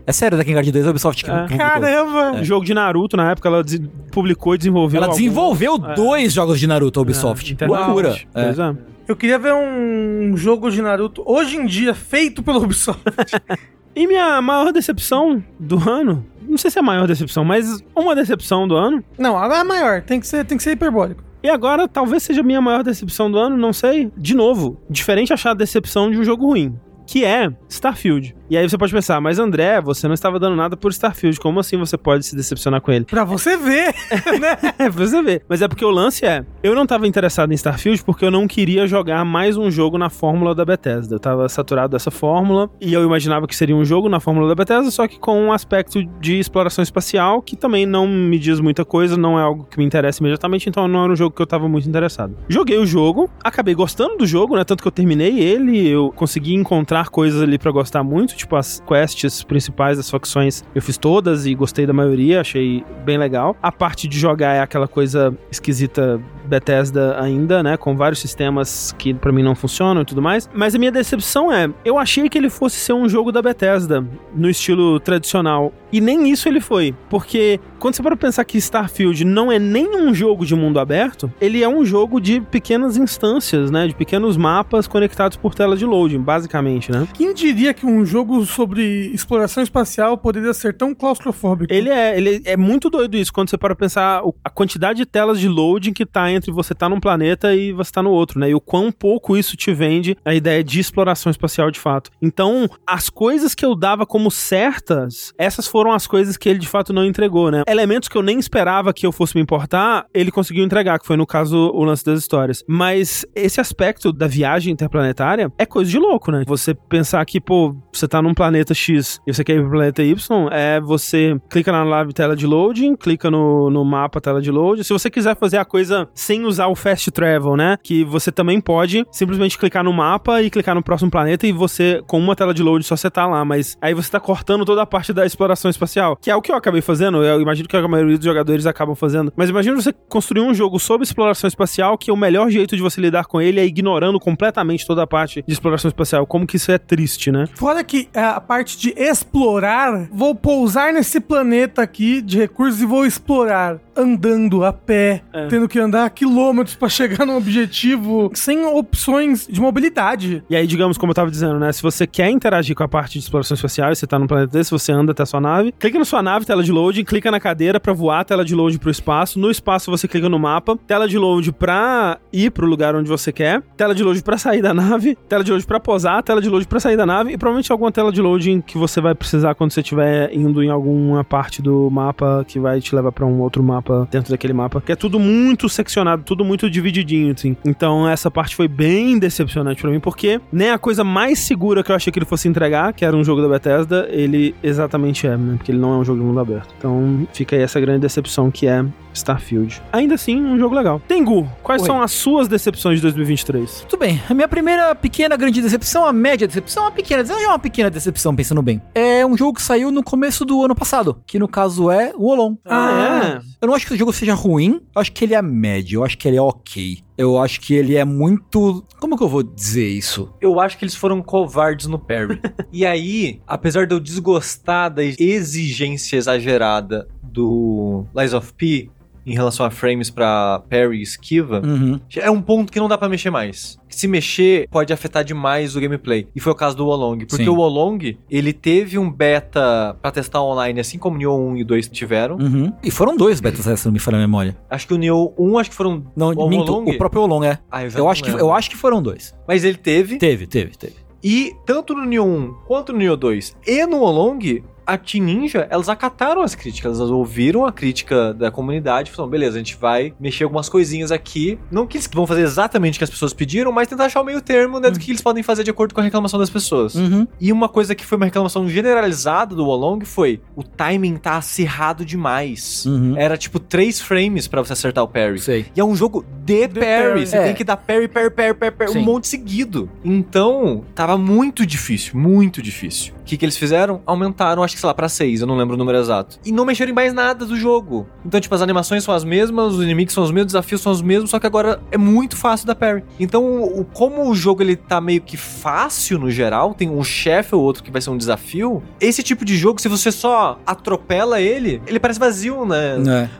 É 0.07 0.13
sério, 0.13 0.37
Drakengard 0.37 0.71
2 0.71 0.85
é 0.85 0.89
a 0.89 0.91
Ubisoft 0.91 1.25
que 1.25 1.31
é. 1.31 1.57
Caramba! 1.57 2.41
É. 2.41 2.45
Jogo 2.45 2.65
de 2.65 2.75
Naruto, 2.75 3.17
na 3.17 3.31
época, 3.31 3.49
ela 3.49 3.65
publicou 4.13 4.50
e 4.55 4.59
desenvolveu 4.59 5.03
Ela 5.03 5.13
desenvolveu 5.13 5.75
é. 5.77 5.95
dois 5.95 6.33
jogos 6.33 6.59
de 6.59 6.67
Naruto, 6.67 6.99
a 6.99 7.03
Ubisoft. 7.03 7.57
É, 7.59 7.67
Loucura. 7.67 8.17
É. 8.35 8.43
é. 8.43 8.77
Eu 9.09 9.17
queria 9.17 9.39
ver 9.39 9.53
um 9.53 10.37
jogo 10.37 10.71
de 10.71 10.81
Naruto 10.81 11.23
hoje 11.27 11.57
em 11.57 11.67
dia 11.67 11.95
feito 11.95 12.43
pela 12.43 12.59
Ubisoft. 12.59 13.03
e 13.95 14.07
minha 14.07 14.41
maior 14.41 14.73
decepção 14.73 15.43
do 15.59 15.77
ano, 15.89 16.25
não 16.49 16.57
sei 16.57 16.71
se 16.71 16.79
é 16.79 16.81
a 16.81 16.85
maior 16.85 17.07
decepção, 17.07 17.45
mas 17.45 17.83
uma 17.95 18.15
decepção 18.15 18.69
do 18.69 18.77
ano. 18.77 19.03
Não, 19.19 19.43
ela 19.43 19.57
é 19.57 19.61
a 19.61 19.65
maior, 19.65 20.03
tem 20.03 20.21
que 20.21 20.27
ser, 20.27 20.45
tem 20.45 20.57
que 20.57 20.63
ser 20.63 20.73
hiperbólico. 20.73 21.25
E 21.43 21.49
agora, 21.49 21.89
talvez 21.89 22.23
seja 22.23 22.43
a 22.43 22.45
minha 22.45 22.61
maior 22.61 22.83
decepção 22.83 23.31
do 23.31 23.39
ano, 23.39 23.57
não 23.57 23.73
sei. 23.73 24.13
De 24.17 24.35
novo, 24.35 24.79
diferente 24.91 25.33
achar 25.33 25.53
a 25.53 25.55
decepção 25.55 26.11
de 26.11 26.19
um 26.19 26.25
jogo 26.25 26.47
ruim, 26.47 26.79
que 27.11 27.25
é 27.25 27.51
Starfield. 27.69 28.37
E 28.49 28.57
aí 28.57 28.69
você 28.69 28.79
pode 28.79 28.93
pensar, 28.93 29.21
mas 29.21 29.39
André, 29.41 29.81
você 29.81 30.07
não 30.07 30.15
estava 30.15 30.39
dando 30.39 30.55
nada 30.55 30.77
por 30.77 30.93
Starfield, 30.93 31.41
como 31.41 31.59
assim 31.59 31.77
você 31.77 31.97
pode 31.97 32.25
se 32.25 32.37
decepcionar 32.37 32.81
com 32.81 32.93
ele? 32.93 33.05
Pra 33.05 33.25
você 33.25 33.57
ver, 33.57 33.93
né? 34.41 34.57
é, 34.79 34.91
pra 34.91 35.07
você 35.07 35.21
ver. 35.21 35.43
Mas 35.49 35.61
é 35.61 35.67
porque 35.67 35.85
o 35.85 35.91
lance 35.91 36.25
é, 36.25 36.45
eu 36.63 36.73
não 36.75 36.85
estava 36.85 37.07
interessado 37.07 37.51
em 37.51 37.55
Starfield 37.55 38.05
porque 38.05 38.25
eu 38.25 38.31
não 38.31 38.47
queria 38.47 38.87
jogar 38.87 39.25
mais 39.25 39.57
um 39.57 39.71
jogo 39.71 39.99
na 39.99 40.09
fórmula 40.09 40.55
da 40.55 40.65
Bethesda. 40.65 41.15
Eu 41.15 41.17
estava 41.17 41.49
saturado 41.49 41.93
dessa 41.93 42.13
fórmula 42.13 42.71
e 42.81 42.93
eu 42.93 43.05
imaginava 43.05 43.49
que 43.49 43.57
seria 43.57 43.75
um 43.75 43.85
jogo 43.85 44.09
na 44.09 44.21
fórmula 44.21 44.49
da 44.49 44.55
Bethesda, 44.55 44.91
só 44.93 45.09
que 45.09 45.19
com 45.19 45.41
um 45.41 45.53
aspecto 45.53 46.05
de 46.21 46.39
exploração 46.39 46.83
espacial 46.83 47.43
que 47.43 47.57
também 47.57 47.87
não 47.87 48.07
me 48.07 48.39
diz 48.39 48.61
muita 48.61 48.85
coisa, 48.85 49.17
não 49.17 49.39
é 49.39 49.43
algo 49.43 49.65
que 49.69 49.79
me 49.79 49.85
interessa 49.85 50.23
imediatamente, 50.23 50.69
então 50.69 50.87
não 50.87 51.05
era 51.05 51.13
um 51.13 51.17
jogo 51.17 51.35
que 51.35 51.43
eu 51.43 51.45
estava 51.45 51.69
muito 51.69 51.89
interessado. 51.89 52.37
Joguei 52.49 52.79
o 52.79 52.87
jogo, 52.87 53.29
acabei 53.43 53.75
gostando 53.75 54.17
do 54.17 54.27
jogo, 54.27 54.57
né? 54.57 54.63
Tanto 54.65 54.81
que 54.83 54.89
eu 54.89 54.93
terminei 54.93 55.41
ele, 55.41 55.89
eu 55.89 56.13
consegui 56.15 56.55
encontrar 56.55 57.00
coisas 57.09 57.43
ali 57.43 57.59
para 57.59 57.71
gostar 57.71 58.03
muito, 58.03 58.37
tipo, 58.37 58.57
as 58.57 58.83
quests 58.87 59.43
principais 59.43 59.97
das 59.97 60.11
facções 60.11 60.63
eu 60.75 60.83
fiz 60.83 60.97
todas 60.97 61.47
e 61.47 61.55
gostei 61.55 61.87
da 61.87 61.93
maioria, 61.93 62.41
achei 62.41 62.85
bem 63.05 63.19
legal. 63.19 63.57
A 63.63 63.73
parte 63.73 64.07
de 64.07 64.19
jogar 64.19 64.55
é 64.55 64.61
aquela 64.61 64.89
coisa 64.89 65.37
esquisita 65.51 66.21
Bethesda 66.51 67.19
ainda, 67.19 67.63
né? 67.63 67.77
Com 67.77 67.97
vários 67.97 68.19
sistemas 68.19 68.95
que 68.99 69.15
para 69.15 69.33
mim 69.33 69.43
não 69.43 69.55
funcionam 69.55 70.03
e 70.03 70.05
tudo 70.05 70.21
mais. 70.21 70.51
Mas 70.53 70.75
a 70.75 70.79
minha 70.79 70.93
decepção 70.93 71.53
é, 71.53 71.71
eu 71.85 71.97
achei 71.97 72.29
que 72.29 72.37
ele 72.37 72.51
fosse 72.51 72.77
ser 72.77 72.93
um 72.93 73.09
jogo 73.09 73.31
da 73.31 73.41
Bethesda 73.41 74.05
no 74.35 74.51
estilo 74.51 74.99
tradicional. 74.99 75.73
E 75.93 76.01
nem 76.01 76.31
isso 76.31 76.49
ele 76.49 76.61
foi. 76.61 76.95
Porque 77.09 77.59
quando 77.79 77.95
você 77.95 78.03
para 78.03 78.17
pensar 78.17 78.45
que 78.45 78.59
Starfield 78.59 79.25
não 79.25 79.51
é 79.51 79.59
nem 79.59 79.97
um 79.97 80.13
jogo 80.15 80.45
de 80.45 80.55
mundo 80.55 80.79
aberto, 80.79 81.33
ele 81.41 81.63
é 81.63 81.69
um 81.69 81.85
jogo 81.85 82.21
de 82.21 82.41
pequenas 82.41 82.97
instâncias, 82.97 83.71
né? 83.71 83.87
De 83.87 83.95
pequenos 83.95 84.37
mapas 84.37 84.87
conectados 84.87 85.37
por 85.37 85.55
tela 85.55 85.77
de 85.77 85.85
loading, 85.85 86.21
basicamente, 86.21 86.91
né? 86.91 87.07
Quem 87.15 87.33
diria 87.33 87.73
que 87.73 87.87
um 87.87 88.05
jogo 88.05 88.45
sobre 88.45 89.11
exploração 89.13 89.63
espacial 89.63 90.19
poderia 90.19 90.53
ser 90.53 90.75
tão 90.75 90.95
claustrofóbico? 90.95 91.73
Ele 91.73 91.89
é, 91.89 92.17
ele 92.17 92.43
é 92.45 92.57
muito 92.57 92.91
doido 92.91 93.17
isso, 93.17 93.33
quando 93.33 93.51
você 93.51 93.59
para 93.59 93.75
pensar 93.75 94.23
a 94.45 94.51
quantidade 94.51 94.99
de 94.99 95.07
telas 95.07 95.39
de 95.39 95.49
loading 95.49 95.93
que 95.93 96.07
tá 96.07 96.31
entre 96.31 96.40
você 96.49 96.75
tá 96.75 96.89
num 96.89 97.01
planeta 97.01 97.53
e 97.55 97.73
você 97.73 97.91
tá 97.91 98.03
no 98.03 98.11
outro, 98.11 98.39
né? 98.39 98.51
E 98.51 98.55
o 98.55 98.61
quão 98.61 98.93
pouco 98.93 99.37
isso 99.37 99.57
te 99.57 99.73
vende 99.73 100.17
a 100.25 100.33
ideia 100.33 100.63
de 100.63 100.79
exploração 100.79 101.31
espacial 101.31 101.71
de 101.71 101.81
fato. 101.81 102.11
Então, 102.23 102.69
as 102.87 103.11
coisas 103.11 103.55
que 103.55 103.65
eu 103.65 103.75
dava 103.75 104.07
como 104.07 104.31
certas, 104.31 105.33
essas 105.37 105.67
foram 105.67 105.93
as 105.93 106.07
coisas 106.07 106.37
que 106.37 106.49
ele 106.49 106.59
de 106.59 106.69
fato 106.69 106.93
não 106.93 107.05
entregou, 107.05 107.51
né? 107.51 107.63
Elementos 107.67 108.09
que 108.09 108.17
eu 108.17 108.23
nem 108.23 108.39
esperava 108.39 108.93
que 108.93 109.07
eu 109.07 109.13
fosse 109.13 109.35
me 109.37 109.43
importar, 109.43 110.07
ele 110.15 110.31
conseguiu 110.31 110.65
entregar, 110.65 110.99
que 110.99 111.07
foi 111.07 111.17
no 111.17 111.27
caso 111.27 111.57
o 111.75 111.83
lance 111.83 112.05
das 112.05 112.21
histórias. 112.21 112.63
Mas 112.69 113.25
esse 113.35 113.61
aspecto 113.61 114.13
da 114.13 114.27
viagem 114.27 114.73
interplanetária 114.73 115.51
é 115.59 115.67
coisa 115.67 115.91
de 115.91 115.99
louco, 115.99 116.31
né? 116.31 116.45
Você 116.47 116.75
pensar 116.75 117.25
que, 117.25 117.41
pô, 117.41 117.75
você 117.93 118.07
tá 118.07 118.23
num 118.23 118.35
planeta 118.35 118.75
X 118.75 119.21
e 119.27 119.33
você 119.33 119.43
quer 119.43 119.55
ir 119.57 119.63
pro 119.63 119.71
planeta 119.71 120.03
Y, 120.03 120.49
é 120.51 120.81
você 120.81 121.37
clica 121.49 121.73
na 121.73 121.83
live 121.83 122.13
tela 122.13 122.37
de 122.37 122.47
loading, 122.47 122.97
clica 122.97 123.31
no, 123.31 123.71
no 123.71 123.85
mapa 123.85 124.21
tela 124.21 124.41
de 124.41 124.51
loading. 124.51 124.83
Se 124.83 124.93
você 124.93 125.11
quiser 125.11 125.37
fazer 125.37 125.59
a 125.59 125.65
coisa 125.65 126.09
sem 126.31 126.45
usar 126.45 126.69
o 126.69 126.77
fast 126.77 127.11
travel, 127.11 127.57
né? 127.57 127.77
Que 127.83 128.05
você 128.05 128.31
também 128.31 128.61
pode 128.61 129.05
simplesmente 129.11 129.59
clicar 129.59 129.83
no 129.83 129.93
mapa 129.93 130.41
e 130.41 130.49
clicar 130.49 130.77
no 130.77 130.83
próximo 130.83 131.11
planeta 131.11 131.45
e 131.45 131.51
você, 131.51 132.01
com 132.07 132.21
uma 132.21 132.37
tela 132.37 132.55
de 132.55 132.63
load, 132.63 132.85
só 132.85 132.95
você 132.95 133.11
tá 133.11 133.27
lá. 133.27 133.45
Mas 133.45 133.77
aí 133.83 133.93
você 133.95 134.09
tá 134.09 134.21
cortando 134.21 134.65
toda 134.65 134.81
a 134.81 134.87
parte 134.87 135.13
da 135.13 135.27
exploração 135.27 135.69
espacial, 135.69 136.15
que 136.15 136.31
é 136.31 136.37
o 136.37 136.41
que 136.41 136.53
eu 136.53 136.55
acabei 136.55 136.81
fazendo. 136.83 137.25
Eu 137.25 137.41
imagino 137.41 137.69
que 137.69 137.77
a 137.77 137.89
maioria 137.89 138.17
dos 138.17 138.25
jogadores 138.25 138.65
acabam 138.65 138.95
fazendo. 138.95 139.33
Mas 139.35 139.51
imagina 139.51 139.75
você 139.75 139.93
construir 140.09 140.43
um 140.43 140.55
jogo 140.55 140.79
sobre 140.79 141.05
exploração 141.05 141.49
espacial 141.49 141.99
que 141.99 142.13
o 142.13 142.17
melhor 142.17 142.49
jeito 142.49 142.77
de 142.77 142.83
você 142.83 143.01
lidar 143.01 143.25
com 143.25 143.41
ele 143.41 143.59
é 143.59 143.67
ignorando 143.67 144.21
completamente 144.21 144.87
toda 144.87 145.03
a 145.03 145.09
parte 145.09 145.43
de 145.45 145.53
exploração 145.53 145.89
espacial. 145.89 146.25
Como 146.29 146.47
que 146.47 146.59
isso 146.59 146.71
é 146.71 146.79
triste, 146.79 147.33
né? 147.33 147.49
Fora 147.57 147.83
que 147.83 148.09
é, 148.15 148.23
a 148.23 148.41
parte 148.41 148.79
de 148.79 148.95
explorar, 148.97 150.09
vou 150.13 150.33
pousar 150.37 150.93
nesse 150.93 151.19
planeta 151.19 151.83
aqui 151.83 152.23
de 152.23 152.39
recursos 152.39 152.81
e 152.81 152.87
vou 152.87 153.05
explorar 153.05 153.81
andando 153.97 154.65
a 154.65 154.73
pé, 154.73 155.23
é. 155.33 155.47
tendo 155.49 155.69
que 155.69 155.79
andar 155.79 156.07
quilômetros 156.21 156.77
para 156.77 156.91
chegar 156.91 157.25
no 157.25 157.35
objetivo, 157.35 158.31
sem 158.35 158.63
opções 158.67 159.47
de 159.47 159.59
mobilidade. 159.59 160.45
E 160.51 160.55
aí, 160.55 160.67
digamos, 160.67 160.99
como 160.99 161.13
eu 161.13 161.15
tava 161.15 161.31
dizendo, 161.31 161.59
né? 161.59 161.73
Se 161.73 161.83
você 161.83 162.07
quer 162.07 162.29
interagir 162.29 162.77
com 162.77 162.83
a 162.83 162.89
parte 162.89 163.15
de 163.15 163.21
exploração 163.21 163.55
espacial 163.55 163.95
você 163.95 164.07
tá 164.07 164.19
num 164.19 164.27
planeta 164.27 164.53
desse, 164.53 164.71
você 164.71 164.93
anda 164.93 165.13
até 165.13 165.23
a 165.23 165.27
sua 165.27 165.41
nave, 165.41 165.73
clica 165.79 165.99
na 165.99 166.05
sua 166.05 166.23
nave, 166.23 166.45
tela 166.45 166.63
de 166.63 166.71
loading, 166.71 167.05
clica 167.05 167.31
na 167.31 167.41
cadeira 167.41 167.81
para 167.81 167.95
voar, 167.95 168.23
tela 168.23 168.45
de 168.45 168.55
load 168.55 168.79
pro 168.79 168.91
espaço. 168.91 169.39
No 169.39 169.51
espaço 169.51 169.91
você 169.91 170.07
clica 170.07 170.29
no 170.29 170.39
mapa, 170.39 170.77
tela 170.87 171.09
de 171.09 171.17
load 171.17 171.53
pra 171.53 172.19
ir 172.31 172.51
pro 172.51 172.67
lugar 172.67 172.95
onde 172.95 173.09
você 173.09 173.33
quer, 173.33 173.63
tela 173.75 173.95
de 173.95 174.03
load 174.03 174.23
para 174.23 174.37
sair 174.37 174.61
da 174.61 174.75
nave, 174.75 175.17
tela 175.27 175.43
de 175.43 175.51
load 175.51 175.65
para 175.65 175.81
posar, 175.81 176.23
tela 176.23 176.43
de 176.43 176.51
load 176.51 176.69
para 176.69 176.81
sair 176.81 176.99
da 176.99 177.07
nave 177.07 177.33
e 177.33 177.39
provavelmente 177.39 177.73
alguma 177.73 177.91
tela 177.91 178.13
de 178.13 178.21
loading 178.21 178.61
que 178.61 178.77
você 178.77 179.01
vai 179.01 179.15
precisar 179.15 179.55
quando 179.55 179.71
você 179.71 179.81
estiver 179.81 180.31
indo 180.35 180.63
em 180.63 180.69
alguma 180.69 181.25
parte 181.25 181.63
do 181.63 181.89
mapa 181.91 182.45
que 182.47 182.61
vai 182.61 182.79
te 182.79 182.95
levar 182.95 183.11
para 183.11 183.25
um 183.25 183.41
outro 183.41 183.63
mapa 183.63 184.07
dentro 184.11 184.31
daquele 184.31 184.53
mapa, 184.53 184.83
que 184.83 184.93
é 184.93 184.97
tudo 184.97 185.19
muito 185.19 185.67
seccionado, 185.67 186.10
tudo 186.19 186.45
muito 186.45 186.71
divididinho, 186.71 187.33
assim. 187.33 187.57
Então 187.65 188.09
essa 188.09 188.31
parte 188.31 188.57
foi 188.57 188.69
bem 188.69 189.19
decepcionante 189.19 189.81
para 189.81 189.91
mim, 189.91 190.01
porque 190.01 190.41
nem 190.53 190.71
a 190.71 190.79
coisa 190.79 191.05
mais 191.05 191.39
segura 191.41 191.83
que 191.83 191.91
eu 191.91 191.97
achei 191.97 192.13
que 192.13 192.19
ele 192.19 192.27
fosse 192.27 192.49
entregar, 192.49 192.93
que 192.93 193.05
era 193.05 193.17
um 193.17 193.25
jogo 193.25 193.43
da 193.43 193.49
Bethesda, 193.49 194.09
ele 194.11 194.55
exatamente 194.63 195.27
é, 195.27 195.37
né? 195.37 195.55
Porque 195.57 195.73
ele 195.73 195.79
não 195.79 195.95
é 195.95 195.97
um 195.99 196.05
jogo 196.05 196.21
de 196.21 196.25
mundo 196.25 196.41
aberto. 196.41 196.75
Então 196.79 197.27
fica 197.33 197.57
aí 197.57 197.63
essa 197.63 197.81
grande 197.81 198.01
decepção 198.01 198.51
que 198.51 198.67
é 198.67 198.85
Starfield. 199.13 199.83
Ainda 199.93 200.15
assim, 200.15 200.41
um 200.41 200.59
jogo 200.59 200.75
legal. 200.75 201.01
Tengu, 201.07 201.49
quais 201.63 201.83
Oi. 201.83 201.87
são 201.87 202.03
as 202.03 202.13
suas 202.13 202.49
decepções 202.49 202.97
de 202.97 203.03
2023? 203.03 203.87
Tudo 203.89 204.01
bem. 204.01 204.21
A 204.29 204.35
minha 204.35 204.49
primeira 204.49 204.95
pequena 204.95 205.37
grande 205.37 205.61
decepção, 205.61 206.05
a 206.05 206.13
média 206.13 206.47
decepção, 206.47 206.87
a 206.87 206.91
pequena, 206.91 207.25
já 207.25 207.41
é 207.41 207.47
uma 207.47 207.59
pequena 207.59 207.91
decepção, 207.91 208.35
pensando 208.35 208.63
bem. 208.63 208.81
É 208.95 209.25
um 209.27 209.37
jogo 209.37 209.55
que 209.55 209.63
saiu 209.63 209.91
no 209.91 210.03
começo 210.03 210.45
do 210.45 210.65
ano 210.65 210.75
passado, 210.75 211.19
que 211.27 211.39
no 211.39 211.49
caso 211.49 211.91
é 211.91 212.13
o 212.17 212.29
Olon. 212.29 212.57
Ah, 212.65 213.39
é? 213.39 213.41
Eu 213.61 213.69
não 213.69 213.75
acho 213.75 213.87
que 213.87 213.95
o 213.95 213.97
jogo 213.97 214.13
seja 214.13 214.35
ruim, 214.35 214.81
eu 214.95 215.01
acho 215.01 215.13
que 215.13 215.25
ele 215.25 215.35
é 215.35 215.43
médio, 215.43 215.90
eu 215.95 216.05
acho 216.05 216.17
que 216.19 216.29
ele 216.29 216.37
é 216.37 216.43
ok. 216.43 216.99
Eu 217.17 217.39
acho 217.39 217.61
que 217.61 217.75
ele 217.75 217.97
é 217.97 218.05
muito. 218.05 218.85
Como 218.99 219.17
que 219.17 219.23
eu 219.23 219.29
vou 219.29 219.43
dizer 219.43 219.89
isso? 219.89 220.33
Eu 220.41 220.59
acho 220.61 220.79
que 220.79 220.85
eles 220.85 220.95
foram 220.95 221.23
covardes 221.23 221.87
no 221.87 221.99
parry. 221.99 222.41
e 222.73 222.87
aí, 222.87 223.41
apesar 223.47 223.87
de 223.87 223.95
eu 223.95 224.01
desgostar 224.01 224.93
da 224.93 225.03
exigência 225.03 226.17
exagerada 226.17 227.09
do 227.23 228.05
Lies 228.15 228.35
of 228.35 228.53
P, 228.55 228.91
em 229.27 229.33
relação 229.33 229.65
a 229.65 229.71
frames 229.71 230.11
para 230.11 230.63
parry 230.69 230.99
e 230.99 231.03
esquiva, 231.03 231.61
uhum. 231.65 232.01
é 232.17 232.31
um 232.31 232.41
ponto 232.41 232.73
que 232.73 232.79
não 232.79 232.89
dá 232.89 232.97
para 232.97 233.09
mexer 233.09 233.31
mais. 233.31 233.79
Se 233.89 234.07
mexer, 234.07 234.69
pode 234.71 234.93
afetar 234.93 235.25
demais 235.25 235.75
o 235.77 235.81
gameplay. 235.81 236.29
E 236.35 236.41
foi 236.41 236.53
o 236.53 236.55
caso 236.55 236.77
do 236.77 236.87
Wolong. 236.87 237.27
Porque 237.27 237.45
Sim. 237.45 237.51
o 237.51 237.57
Wolong, 237.57 238.19
ele 238.31 238.53
teve 238.53 238.99
um 238.99 239.11
beta 239.11 239.97
para 240.01 240.11
testar 240.13 240.43
online, 240.43 240.81
assim 240.81 240.97
como 240.97 241.17
o 241.17 241.19
Nioh 241.19 241.37
1 241.37 241.57
e 241.57 241.65
2 241.65 241.89
tiveram. 241.89 242.37
Uhum. 242.37 242.73
E 242.83 242.91
foram 242.91 243.17
dois 243.17 243.41
betas, 243.41 243.79
se 243.79 243.87
não 243.87 243.93
me 243.93 243.99
falha 243.99 244.17
a 244.17 244.21
memória. 244.21 244.57
Acho 244.71 244.87
que 244.87 244.95
o 244.95 244.97
Nioh 244.97 245.35
1, 245.37 245.59
acho 245.59 245.71
que 245.71 245.77
foram... 245.77 246.05
Não, 246.17 246.31
o 246.31 246.49
minto, 246.49 246.79
o 246.79 246.99
próprio 246.99 247.23
Wolong, 247.23 247.47
é. 247.47 247.59
Ah, 247.71 247.85
eu, 247.85 247.91
eu 247.91 248.09
acho 248.09 248.23
que, 248.23 248.31
eu 248.31 248.53
acho 248.53 248.71
que 248.71 248.77
foram 248.77 249.03
dois. 249.03 249.35
Mas 249.47 249.65
ele 249.65 249.77
teve... 249.77 250.19
Teve, 250.19 250.47
teve, 250.47 250.77
teve. 250.77 251.11
E 251.23 251.55
tanto 251.67 251.95
no 251.95 252.05
Nioh 252.05 252.25
1 252.25 252.55
quanto 252.67 252.93
no 252.93 252.99
Nioh 252.99 253.17
2 253.17 253.57
e 253.67 253.87
no 253.87 254.01
Olong, 254.01 254.63
a 254.91 254.99
Team 254.99 255.25
Ninja, 255.25 255.69
elas 255.71 255.89
acataram 255.89 256.43
as 256.43 256.55
críticas, 256.55 256.99
elas 256.99 257.11
ouviram 257.11 257.65
a 257.65 257.71
crítica 257.71 258.35
da 258.35 258.51
comunidade 258.51 259.11
e 259.11 259.13
falaram, 259.15 259.31
beleza, 259.31 259.57
a 259.57 259.59
gente 259.59 259.77
vai 259.77 260.13
mexer 260.19 260.43
algumas 260.45 260.69
coisinhas 260.69 261.13
aqui. 261.13 261.59
Não 261.71 261.87
que 261.87 261.97
eles 261.97 262.09
vão 262.13 262.27
fazer 262.27 262.43
exatamente 262.43 262.97
o 262.97 262.99
que 262.99 263.05
as 263.05 263.11
pessoas 263.11 263.33
pediram, 263.33 263.71
mas 263.71 263.87
tentar 263.87 264.07
achar 264.07 264.21
o 264.21 264.25
meio 264.25 264.41
termo 264.41 264.81
né, 264.81 264.89
uhum. 264.89 264.95
do 264.95 264.99
que 264.99 265.13
eles 265.13 265.23
podem 265.23 265.43
fazer 265.43 265.63
de 265.63 265.71
acordo 265.71 265.95
com 265.95 266.01
a 266.01 266.05
reclamação 266.05 266.41
das 266.41 266.51
pessoas. 266.51 266.97
Uhum. 266.97 267.27
E 267.41 267.53
uma 267.53 267.69
coisa 267.69 267.95
que 267.95 268.05
foi 268.05 268.17
uma 268.17 268.25
reclamação 268.25 268.69
generalizada 268.69 269.55
do 269.55 269.65
Wolong 269.65 270.05
foi 270.05 270.41
o 270.57 270.65
timing 270.65 271.17
tá 271.17 271.37
acirrado 271.37 272.05
demais. 272.05 272.85
Uhum. 272.85 273.17
Era 273.17 273.37
tipo 273.37 273.61
três 273.61 274.01
frames 274.01 274.49
para 274.49 274.61
você 274.61 274.73
acertar 274.73 275.05
o 275.05 275.09
parry. 275.09 275.39
Sei. 275.39 275.67
E 275.75 275.81
é 275.81 275.85
um 275.85 275.95
jogo 275.95 276.25
de, 276.45 276.67
de 276.67 276.81
parry. 276.81 277.09
parry. 277.09 277.27
Você 277.27 277.37
é. 277.37 277.45
tem 277.45 277.55
que 277.55 277.63
dar 277.63 277.77
parry, 277.77 278.09
parry, 278.09 278.31
parry, 278.31 278.55
parry, 278.55 278.75
parry 278.75 278.99
um 278.99 279.03
monte 279.03 279.29
seguido. 279.29 279.89
Então, 280.05 280.85
tava 280.97 281.17
muito 281.17 281.65
difícil, 281.65 282.19
muito 282.19 282.61
difícil. 282.61 283.15
O 283.31 283.33
que, 283.33 283.37
que 283.37 283.45
eles 283.45 283.57
fizeram? 283.57 284.03
Aumentaram, 284.05 284.61
acho 284.61 284.75
que 284.75 284.81
sei 284.81 284.89
lá, 284.89 284.93
pra 284.93 285.09
6, 285.09 285.43
eu 285.43 285.47
não 285.47 285.57
lembro 285.57 285.77
o 285.77 285.79
número 285.79 285.97
exato. 285.99 286.41
E 286.45 286.51
não 286.51 286.65
mexeram 286.65 286.91
em 286.91 286.95
mais 286.95 287.13
nada 287.13 287.47
do 287.47 287.57
jogo. 287.57 288.09
Então, 288.27 288.41
tipo, 288.41 288.53
as 288.53 288.61
animações 288.61 289.05
são 289.05 289.15
as 289.15 289.23
mesmas, 289.23 289.75
os 289.75 289.85
inimigos 289.85 290.13
são 290.13 290.25
os 290.25 290.33
mesmos, 290.33 290.47
os 290.47 290.53
desafios 290.55 290.81
são 290.81 290.91
os 290.91 291.01
mesmos, 291.01 291.31
só 291.31 291.39
que 291.39 291.47
agora 291.47 291.81
é 291.93 291.97
muito 291.97 292.37
fácil 292.37 292.67
da 292.67 292.75
parry. 292.75 293.05
Então, 293.21 293.63
o, 293.63 293.85
como 293.85 294.29
o 294.29 294.35
jogo 294.35 294.65
ele 294.65 294.75
tá 294.75 295.01
meio 295.01 295.21
que 295.21 295.37
fácil 295.37 296.19
no 296.19 296.29
geral, 296.29 296.75
tem 296.75 296.91
um 296.91 297.05
chefe 297.05 297.55
ou 297.55 297.63
outro 297.63 297.85
que 297.85 297.91
vai 297.93 298.01
ser 298.01 298.11
um 298.11 298.17
desafio, 298.17 298.83
esse 299.01 299.23
tipo 299.23 299.45
de 299.45 299.57
jogo, 299.57 299.81
se 299.81 299.87
você 299.87 300.11
só 300.11 300.59
atropela 300.67 301.41
ele, 301.41 301.81
ele 301.87 302.01
parece 302.01 302.19
vazio, 302.19 302.67
né? 302.67 302.97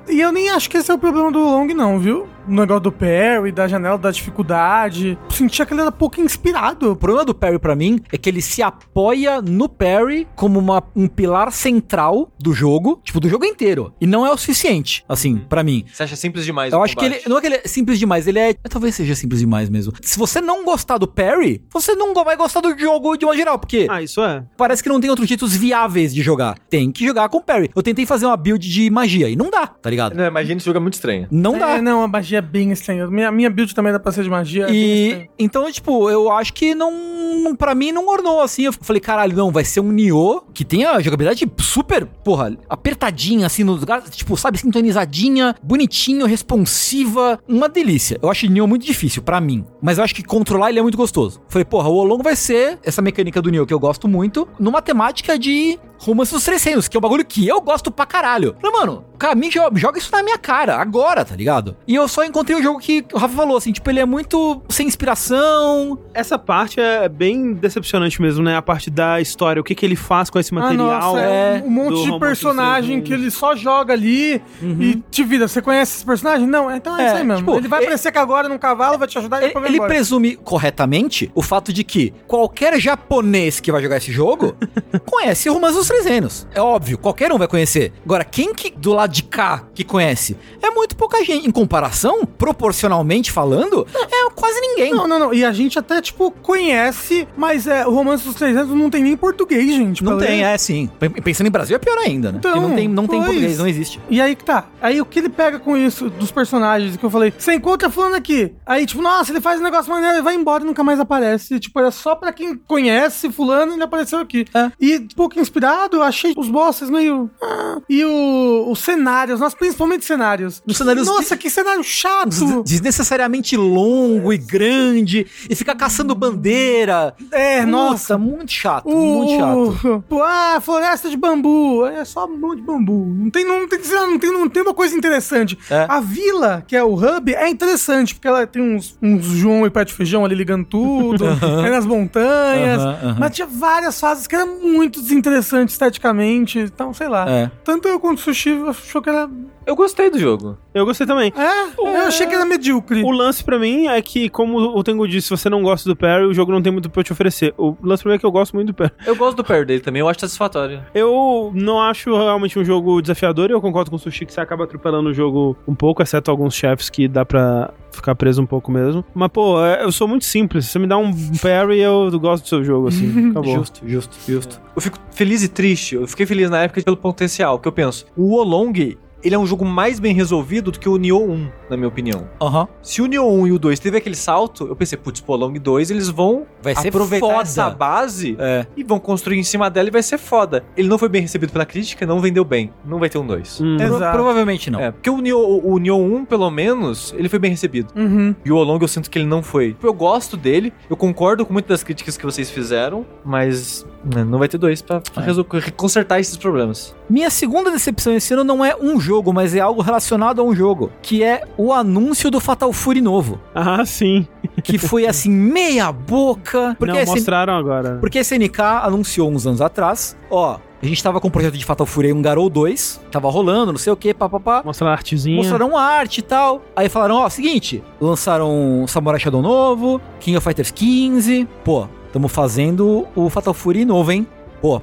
É. 0.07 0.13
E 0.13 0.21
eu 0.21 0.31
nem 0.31 0.51
acho 0.51 0.71
que 0.71 0.77
esse 0.77 0.89
é 0.89 0.95
o 0.95 0.99
problema 0.99 1.33
do 1.33 1.41
Long, 1.41 1.67
não, 1.75 1.99
viu? 1.99 2.29
O 2.49 2.53
negócio 2.53 2.81
do 2.81 2.93
parry, 2.93 3.53
da 3.53 3.69
janela 3.69 3.99
da 3.99 4.11
dificuldade. 4.11 5.19
Sentia 5.29 5.65
que 5.67 5.73
ele 5.73 5.83
era 5.83 5.93
pouco 5.93 6.21
inspirado. 6.21 6.93
O 6.93 6.97
problema 6.97 7.25
do 7.25 7.35
parry 7.35 7.59
para 7.59 7.77
mim 7.77 8.01
é 8.13 8.19
que 8.19 8.29
ele 8.29 8.43
se 8.43 8.63
apoia 8.63 9.41
no 9.41 9.69
parry 9.69 10.27
como 10.35 10.59
uma, 10.59 10.83
um 10.97 11.07
pilar 11.07 11.53
central 11.53 12.33
do 12.39 12.53
jogo, 12.53 13.01
tipo, 13.05 13.21
do 13.21 13.29
jogo 13.29 13.45
inteiro. 13.45 13.93
E 14.01 14.07
não 14.07 14.27
é 14.27 14.31
o 14.31 14.37
suficiente, 14.37 15.05
assim, 15.09 15.39
para 15.49 15.63
mim. 15.63 15.85
Você 15.93 16.03
acha 16.03 16.17
simples 16.17 16.45
demais 16.45 16.73
Eu 16.73 16.83
acho 16.83 16.95
combate. 16.95 17.11
que 17.13 17.19
ele. 17.19 17.29
Não 17.29 17.39
é 17.39 17.41
que 17.41 17.47
ele 17.47 17.57
é 17.57 17.69
simples 17.69 17.99
demais, 17.99 18.27
ele 18.27 18.39
é. 18.39 18.55
Talvez 18.55 18.95
seja 18.95 19.15
simples 19.15 19.41
demais 19.41 19.69
mesmo. 19.69 19.93
Se 20.01 20.19
você 20.19 20.41
não 20.41 20.65
gostar 20.65 20.99
do 20.99 21.07
parry, 21.07 21.63
você 21.73 21.95
não 21.95 22.13
vai 22.15 22.37
gostar 22.37 22.61
do 22.61 22.77
jogo 22.79 23.17
de 23.17 23.25
uma 23.25 23.37
geral, 23.37 23.59
porque. 23.59 23.87
Ah, 23.89 24.03
isso 24.03 24.23
é. 24.23 24.45
Parece 24.57 24.83
que 24.83 24.89
não 24.89 25.01
tem 25.01 25.11
outros 25.11 25.29
jeitos 25.29 25.55
viáveis 25.55 26.15
de 26.15 26.23
jogar. 26.23 26.59
Tem 26.69 26.91
que 26.91 27.05
jogar 27.07 27.29
com 27.29 27.41
parry. 27.41 27.71
Eu 27.75 27.83
tentei 27.83 28.07
fazer 28.07 28.27
uma 28.27 28.37
build 28.37 28.69
de 28.69 28.91
magia 28.91 29.29
e 29.29 29.37
não 29.37 29.51
dá, 29.51 29.67
tá 29.67 29.91
ligado? 29.91 30.15
Não, 30.15 30.27
imagina 30.27 30.57
esse 30.57 30.67
jogo 30.67 30.79
é 30.79 30.81
muito 30.81 30.95
estranho. 30.95 31.29
Não 31.31 31.57
é, 31.57 31.59
dá. 31.59 31.83
Não, 31.83 32.03
a 32.03 32.09
magia 32.09 32.40
é 32.41 32.43
bem 32.43 32.73
estranha. 32.73 33.07
Minha, 33.07 33.31
minha 33.31 33.51
build 33.51 33.75
também 33.75 33.93
dá 33.93 34.01
pra 34.01 34.11
ser 34.11 34.25
de 34.25 34.31
magia. 34.31 34.67
É 34.67 34.73
e. 34.73 35.31
então, 35.39 35.71
tipo, 35.71 36.11
eu 36.11 36.31
acho 36.31 36.53
que 36.53 36.75
não. 36.75 37.55
Pra 37.57 37.75
mim, 37.75 37.93
não 37.93 38.09
ornou 38.09 38.41
assim. 38.41 38.65
Eu 38.65 38.73
falei, 38.73 39.01
caralho, 39.01 39.37
não, 39.37 39.51
vai 39.51 39.65
ser 39.65 39.81
um 39.81 39.93
Nioh 39.93 40.43
que 40.53 40.65
tem 40.65 40.85
a 40.85 41.01
jogabilidade 41.01 41.51
super, 41.59 42.05
porra, 42.07 42.57
apertadinha, 42.69 43.47
assim, 43.47 43.65
nos 43.65 43.81
lugares, 43.81 44.11
tipo, 44.11 44.37
sabe, 44.37 44.59
sintonizadinha, 44.59 45.55
bonitinho, 45.63 46.27
responsiva, 46.27 47.39
uma 47.49 47.69
delícia. 47.69 48.19
Eu 48.21 48.31
acho 48.31 48.47
Nioh 48.47 48.67
muito 48.67 48.85
difícil 48.85 49.23
para 49.23 49.41
mim, 49.41 49.65
mas 49.81 49.99
eu 49.99 50.05
acho 50.05 50.15
que 50.15 50.23
controlar 50.23 50.71
ele 50.71 50.79
é 50.79 50.83
muito 50.83 50.99
gostoso. 50.99 51.41
Falei, 51.49 51.65
porra, 51.65 51.89
o 51.89 51.95
Olong 51.95 52.23
vai 52.23 52.37
ser 52.37 52.79
essa 52.83 53.01
mecânica 53.01 53.41
do 53.41 53.51
Nioh 53.51 53.67
que 53.67 53.75
eu 53.75 53.81
gosto 53.81 54.09
muito, 54.09 54.49
numa 54.59 54.83
temática 54.83 55.39
de 55.39 55.79
Romance 56.01 56.33
dos 56.33 56.45
Três 56.45 56.65
Reinos, 56.65 56.89
que 56.89 56.97
é 56.97 56.99
um 56.99 57.01
bagulho 57.01 57.25
que 57.25 57.47
eu 57.47 57.61
gosto 57.61 57.91
pra 57.91 58.07
caralho. 58.07 58.57
Falei, 58.59 58.81
mano, 58.81 59.05
Caminho 59.21 59.53
joga, 59.53 59.79
joga 59.79 59.99
isso 59.99 60.11
na 60.11 60.23
minha 60.23 60.39
cara, 60.39 60.77
agora, 60.77 61.27
tá 61.27 61.37
ligado? 61.37 61.77
E 61.87 61.95
eu 61.95 62.09
só 62.09 62.25
encontrei 62.25 62.59
o 62.59 62.63
jogo 62.63 62.81
que 62.81 63.05
o 63.13 63.19
Rafa 63.19 63.37
falou, 63.37 63.59
assim, 63.59 63.71
tipo, 63.71 63.91
ele 63.91 64.01
é 64.01 64.07
muito 64.07 64.63
sem 64.71 64.87
inspiração. 64.87 65.99
Essa 66.15 66.39
parte 66.39 66.81
é 66.81 67.07
bem 67.07 67.53
decepcionante 67.53 68.21
mesmo, 68.23 68.43
né? 68.43 68.57
A 68.57 68.63
parte 68.63 68.89
da 68.89 69.21
história, 69.21 69.61
o 69.61 69.65
que 69.65 69.75
que 69.75 69.85
ele 69.85 69.95
faz 69.95 70.31
com 70.31 70.39
esse 70.39 70.51
ah, 70.57 70.59
material. 70.59 70.91
Ah, 70.91 71.01
nossa, 71.01 71.21
é, 71.21 71.63
um 71.63 71.71
monte 71.71 72.11
de 72.11 72.19
personagem 72.19 73.03
que 73.03 73.13
ele 73.13 73.31
só 73.31 73.55
joga 73.55 73.93
ali 73.93 74.41
uhum. 74.63 74.81
e 74.81 75.05
te 75.11 75.23
vira. 75.23 75.47
Você 75.47 75.61
conhece 75.61 75.97
esse 75.97 76.07
personagem? 76.07 76.47
Não, 76.47 76.75
então 76.75 76.99
é, 76.99 77.03
é 77.03 77.07
isso 77.09 77.17
aí 77.17 77.25
mesmo. 77.25 77.45
Tipo, 77.45 77.59
ele 77.59 77.69
vai 77.69 77.81
ele, 77.81 77.87
aparecer 77.89 78.11
que 78.11 78.19
agora 78.19 78.49
num 78.49 78.57
cavalo, 78.57 78.97
vai 78.97 79.07
te 79.07 79.19
ajudar 79.19 79.43
e 79.43 79.51
Ele, 79.51 79.67
ele 79.67 79.81
presume 79.83 80.35
corretamente 80.35 81.31
o 81.35 81.43
fato 81.43 81.75
de 81.75 81.85
que 81.85 82.15
qualquer 82.27 82.81
japonês 82.81 83.61
que 83.61 83.71
vai 83.71 83.83
jogar 83.83 83.99
esse 83.99 84.11
jogo 84.11 84.57
conhece 85.05 85.51
Romance 85.51 85.77
dos 85.77 85.90
Três 85.91 86.07
Reinos. 86.07 86.47
É 86.55 86.61
óbvio, 86.61 86.97
qualquer 86.97 87.33
um 87.33 87.39
vai 87.39 87.49
conhecer. 87.49 87.93
Agora, 88.05 88.25
quem 88.25 88.55
que 88.55 88.71
do 88.71 88.93
lado 88.93 89.13
de 89.13 89.25
cá 89.25 89.65
que 89.75 89.83
conhece. 89.83 90.37
É 90.63 90.71
muito 90.71 90.95
pouca 90.95 91.25
gente. 91.25 91.49
Em 91.49 91.51
comparação, 91.51 92.25
proporcionalmente 92.25 93.33
falando, 93.33 93.85
é 93.93 94.31
quase 94.31 94.61
ninguém. 94.61 94.93
Não, 94.93 95.09
não, 95.09 95.19
não. 95.19 95.35
E 95.35 95.45
a 95.45 95.53
gente 95.53 95.81
até, 95.81 96.01
tipo, 96.01 96.31
conhece, 96.31 97.27
mas 97.37 97.67
é, 97.67 97.85
o 97.85 97.91
Romance 97.91 98.25
dos 98.25 98.37
300 98.37 98.69
não 98.69 98.89
tem 98.89 99.03
nem 99.03 99.17
português, 99.17 99.67
gente. 99.67 100.05
Não 100.05 100.17
tem, 100.17 100.43
ler. 100.43 100.45
é 100.45 100.59
sim. 100.59 100.89
Pensando 101.25 101.49
em 101.49 101.51
Brasil 101.51 101.75
é 101.75 101.79
pior 101.81 101.99
ainda, 101.99 102.31
né? 102.31 102.39
Então, 102.39 102.61
não 102.61 102.75
tem, 102.77 102.87
não 102.87 103.07
tem 103.09 103.21
português, 103.21 103.59
não 103.59 103.67
existe. 103.67 104.01
E 104.09 104.21
aí 104.21 104.37
que 104.37 104.45
tá. 104.45 104.69
Aí 104.81 105.01
o 105.01 105.05
que 105.05 105.19
ele 105.19 105.29
pega 105.29 105.59
com 105.59 105.77
isso 105.77 106.09
dos 106.09 106.31
personagens 106.31 106.97
que 106.97 107.05
eu 107.05 107.11
falei, 107.11 107.33
você 107.37 107.55
encontra 107.55 107.91
fulano 107.91 108.15
aqui. 108.15 108.55
Aí, 108.65 108.87
tipo, 108.87 109.03
nossa, 109.03 109.33
ele 109.33 109.41
faz 109.41 109.59
um 109.61 109.65
negócio 109.65 109.91
maneiro, 109.91 110.17
ele 110.17 110.23
vai 110.23 110.37
embora 110.37 110.63
e 110.63 110.67
nunca 110.67 110.85
mais 110.85 111.01
aparece. 111.01 111.55
E, 111.55 111.59
tipo, 111.59 111.81
era 111.81 111.91
só 111.91 112.15
pra 112.15 112.33
quem 112.33 112.57
conhece 112.57 113.31
fulano, 113.33 113.73
ele 113.73 113.83
apareceu 113.83 114.21
aqui. 114.21 114.45
É. 114.55 114.71
E 114.81 115.01
pouco 115.17 115.41
inspirado, 115.41 115.80
eu 115.93 116.03
achei 116.03 116.35
os 116.37 116.49
bosses 116.49 116.91
meio... 116.91 117.31
Ah. 117.43 117.79
E 117.89 118.05
o, 118.05 118.71
o 118.71 118.77
cenários, 118.77 119.41
nós 119.41 119.55
principalmente 119.55 120.05
cenários. 120.05 120.63
Os 120.67 120.77
cenários 120.77 121.07
Nossa, 121.07 121.37
que 121.37 121.51
cenário 121.51 121.83
chato! 121.83 122.63
Desnecessariamente 122.63 123.57
longo 123.57 124.33
e 124.33 124.39
grande, 124.39 125.27
e 125.49 125.55
fica 125.55 125.75
caçando 125.75 126.15
bandeira. 126.15 127.15
É, 127.31 127.65
nossa, 127.65 128.19
muito 128.19 128.53
chato, 128.53 128.87
o, 128.87 129.25
muito 129.25 129.39
chato. 129.39 130.05
Ah, 130.23 130.61
floresta 130.61 131.09
de 131.09 131.17
bambu. 131.17 131.87
É 131.87 132.05
só 132.05 132.27
um 132.27 132.37
monte 132.37 132.57
de 132.57 132.63
bambu. 132.63 133.07
Não 133.07 133.31
tem, 133.31 133.45
não 133.45 133.67
tem, 133.67 133.79
não 133.79 134.19
tem, 134.19 134.33
não 134.33 134.49
tem 134.49 134.63
uma 134.63 134.75
coisa 134.75 134.95
interessante. 134.95 135.59
É. 135.71 135.87
A 135.89 136.01
vila, 136.01 136.63
que 136.67 136.77
é 136.77 136.85
o 136.85 136.95
hub, 136.95 137.35
é 137.35 137.49
interessante, 137.49 138.15
porque 138.15 138.29
ela 138.29 138.47
tem 138.47 138.63
uns, 138.63 138.97
uns 139.03 139.25
João 139.25 139.67
e 139.67 139.71
pé 139.71 139.85
de 139.85 139.93
feijão 139.93 140.25
ali 140.25 140.35
ligando 140.35 140.65
tudo, 140.67 141.25
é 141.65 141.71
nas 141.71 141.87
montanhas. 141.87 142.83
Mas 143.19 143.35
tinha 143.35 143.47
várias 143.47 143.99
fases 143.99 144.27
que 144.27 144.35
eram 144.35 144.61
muito 144.61 145.01
desinteressantes 145.01 145.70
esteticamente. 145.73 146.59
Então, 146.59 146.93
sei 146.93 147.09
lá. 147.09 147.29
É. 147.29 147.51
Tanto 147.65 147.89
eu 147.89 147.99
quanto 147.99 148.19
o 148.19 148.21
Sushi 148.21 148.51
achou 148.69 149.03
que 149.03 149.09
era 149.09 149.29
eu 149.67 149.77
gostei 149.77 150.11
do 150.11 150.19
jogo. 150.19 150.59
Eu 150.75 150.85
gostei 150.85 151.07
também. 151.07 151.33
É? 151.37 151.71
Eu 151.79 152.07
achei 152.07 152.27
que 152.27 152.35
era 152.35 152.45
medíocre. 152.45 153.05
O 153.05 153.11
lance 153.13 153.45
pra 153.45 153.59
mim 153.59 153.87
é 153.87 154.03
que, 154.03 154.29
como 154.29 154.59
o 154.59 154.83
Tengu 154.83 155.07
disse, 155.07 155.29
se 155.29 155.31
você 155.31 155.49
não 155.49 155.63
gosta 155.63 155.89
do 155.89 155.95
Perry, 155.95 156.25
o 156.25 156.35
jogo 156.35 156.51
não 156.51 156.61
tem 156.63 156.73
muito 156.73 156.91
pra 156.91 157.05
te 157.05 157.13
oferecer. 157.13 157.55
O 157.57 157.77
lance 157.83 158.03
pra 158.03 158.11
mim 158.11 158.17
é 158.17 158.19
que 158.19 158.27
eu 158.27 158.33
gosto 158.33 158.55
muito 158.55 158.69
do 158.69 158.75
Perry. 158.75 158.93
Eu 159.07 159.15
gosto 159.15 159.37
do 159.37 159.45
Perry 159.45 159.65
dele 159.65 159.81
também, 159.81 160.01
eu 160.01 160.09
acho 160.09 160.21
satisfatório. 160.21 160.83
Eu 160.95 161.53
não 161.55 161.81
acho 161.81 162.11
realmente 162.17 162.59
um 162.59 162.65
jogo 162.65 163.01
desafiador 163.01 163.51
e 163.51 163.53
eu 163.53 163.61
concordo 163.61 163.91
com 163.91 163.97
o 163.97 163.99
Sushi 163.99 164.27
que 164.27 164.33
você 164.33 164.41
acaba 164.41 164.65
atropelando 164.65 165.11
o 165.11 165.15
jogo 165.15 165.57
um 165.69 165.75
pouco, 165.75 166.03
exceto 166.03 166.33
alguns 166.33 166.55
chefes 166.55 166.91
que 166.91 167.07
dá 167.07 167.25
pra 167.25 167.73
ficar 168.01 168.15
preso 168.15 168.43
um 168.43 168.47
pouco 168.47 168.71
mesmo. 168.71 169.05
Mas, 169.15 169.29
pô, 169.29 169.65
é, 169.65 169.85
eu 169.85 169.93
sou 169.93 170.09
muito 170.09 170.25
simples. 170.25 170.67
Se 170.67 170.73
você 170.73 170.79
me 170.79 170.87
dá 170.87 170.97
um 170.97 171.13
parry, 171.39 171.81
eu 171.81 172.11
gosto 172.19 172.45
do 172.45 172.49
seu 172.49 172.65
jogo, 172.65 172.89
assim. 172.89 173.31
Acabou. 173.31 173.55
Justo, 173.55 173.81
justo, 173.87 174.17
justo. 174.27 174.61
Eu 174.75 174.83
fico 174.83 174.99
feliz 175.13 175.43
e 175.43 175.49
triste. 175.49 175.95
Eu 175.95 176.07
fiquei 176.07 176.27
feliz 176.27 176.51
na 176.51 176.63
época 176.63 176.83
pelo 176.83 176.97
potencial, 176.97 177.59
que 177.59 177.69
eu 177.69 177.73
penso. 177.73 178.07
O 178.17 178.35
Olong 178.37 178.97
ele 179.23 179.35
é 179.35 179.39
um 179.39 179.47
jogo 179.47 179.65
mais 179.65 180.01
bem 180.01 180.15
resolvido 180.15 180.71
do 180.71 180.79
que 180.79 180.89
o 180.89 180.97
Nioh 180.97 181.31
1, 181.31 181.49
na 181.71 181.77
minha 181.77 181.89
opinião. 181.89 182.29
Uhum. 182.41 182.67
Se 182.83 183.03
o 183.03 183.07
Nioh 183.07 183.29
1 183.29 183.47
e 183.49 183.53
o 183.53 183.59
2 183.59 183.79
teve 183.79 183.97
aquele 183.97 184.17
salto, 184.17 184.67
eu 184.67 184.77
pensei, 184.77 184.97
putz, 184.99 185.21
pô, 185.21 185.37
Long 185.37 185.53
2 185.53 185.91
eles 185.91 186.09
vão 186.09 186.47
vai 186.63 186.75
ser 186.75 186.89
aproveitar 186.89 187.27
foda. 187.27 187.43
essa 187.43 187.71
base 187.71 188.37
é. 188.39 188.67
e 188.77 188.83
vão 188.83 188.99
construir 188.99 189.39
em 189.39 189.43
cima 189.43 189.69
dela 189.71 189.89
e 189.89 189.91
vai 189.91 190.03
ser 190.03 190.19
foda. 190.19 190.65
Ele 190.77 190.89
não 190.89 190.99
foi 190.99 191.09
bem 191.09 191.23
recebido 191.23 191.53
pela 191.53 191.65
crítica, 191.65 192.07
não 192.07 192.21
vendeu 192.21 192.45
bem. 192.45 192.73
Não 192.85 192.99
vai 192.99 193.09
ter 193.09 193.19
um 193.19 193.27
2. 193.27 193.61
Hum. 193.61 193.77
Pro 193.77 193.99
provavelmente 194.13 194.71
não. 194.71 194.81
É, 194.81 194.91
porque 194.91 195.11
o 195.11 195.19
Nioh, 195.19 195.61
o 195.65 195.79
Nioh 195.79 195.99
1, 195.99 196.25
pelo 196.25 196.51
menos, 196.51 197.15
ele 197.17 197.29
foi 197.29 197.39
bem 197.39 197.51
recebido. 197.51 197.93
Uhum. 197.97 198.35
E 198.45 198.53
o 198.53 198.57
Olong 198.57 198.81
eu 198.81 198.89
sinto 198.89 199.11
que 199.11 199.19
ele 199.19 199.27
não 199.27 199.43
foi. 199.43 199.77
Eu 199.83 199.93
gosto 199.93 200.37
dele, 200.37 200.73
eu 200.89 200.97
concordo 200.97 201.45
com 201.45 201.53
muitas 201.53 201.71
das 201.71 201.83
críticas 201.83 202.17
que 202.17 202.25
vocês 202.25 202.51
fizeram, 202.51 203.05
mas 203.25 203.87
né, 204.05 204.25
não 204.25 204.39
vai 204.39 204.49
ter 204.49 204.59
dois 204.59 204.83
pra, 204.83 205.01
pra 205.01 205.25
é. 205.25 205.71
consertar 205.77 206.21
esses 206.21 206.37
problemas. 206.37 206.95
Minha 207.09 207.31
segunda 207.31 207.71
decepção 207.71 208.15
esse 208.15 208.33
ano 208.33 208.45
não 208.45 208.65
é 208.65 208.77
um 208.77 209.01
jogo, 209.01 209.10
mas 209.33 209.55
é 209.55 209.61
algo 209.61 209.83
relacionado 209.83 210.41
a 210.41 210.45
um 210.45 210.55
jogo, 210.55 210.91
que 211.03 211.23
é 211.23 211.43
o 211.57 211.73
anúncio 211.73 212.31
do 212.31 212.41
Fatal 212.41 212.73
Fury 212.73 213.01
novo. 213.01 213.41
Ah, 213.55 213.85
sim. 213.85 214.27
Que 214.63 214.79
foi 214.79 215.07
assim, 215.07 215.31
meia 215.31 215.91
boca. 215.91 216.77
Porque 216.79 217.05
não, 217.05 217.13
mostraram 217.13 217.57
agora. 217.57 217.99
Porque 218.01 218.19
a 218.19 218.21
SNK 218.21 218.61
anunciou 218.83 219.31
uns 219.31 219.47
anos 219.47 219.61
atrás, 219.61 220.17
ó, 220.31 220.59
a 220.83 220.87
gente 220.87 221.03
tava 221.03 221.21
com 221.21 221.29
um 221.29 221.31
projeto 221.31 221.59
de 221.59 221.65
Fatal 221.65 221.87
Fury 221.87 222.11
um 222.13 222.23
Garou 222.23 222.49
2, 222.49 223.01
tava 223.11 223.29
rolando, 223.29 223.73
não 223.73 223.79
sei 223.79 223.93
o 223.93 223.97
que, 223.97 224.15
papapá. 224.15 224.63
Mostraram 224.65 224.93
artezinha. 224.93 225.37
Mostraram 225.37 225.77
arte 225.77 226.19
e 226.19 226.23
tal. 226.23 226.63
Aí 226.75 226.89
falaram, 226.89 227.17
ó, 227.17 227.29
seguinte, 227.29 227.83
lançaram 228.01 228.87
Samurai 228.89 229.21
Shadow 229.21 229.43
novo, 229.43 230.01
King 230.21 230.39
of 230.39 230.45
Fighters 230.45 230.71
15. 230.71 231.47
Pô, 231.63 231.87
tamo 232.13 232.29
fazendo 232.29 233.07
o 233.15 233.29
Fatal 233.29 233.53
Fury 233.53 233.85
novo, 233.85 234.11
hein? 234.11 234.27
Pô, 234.63 234.81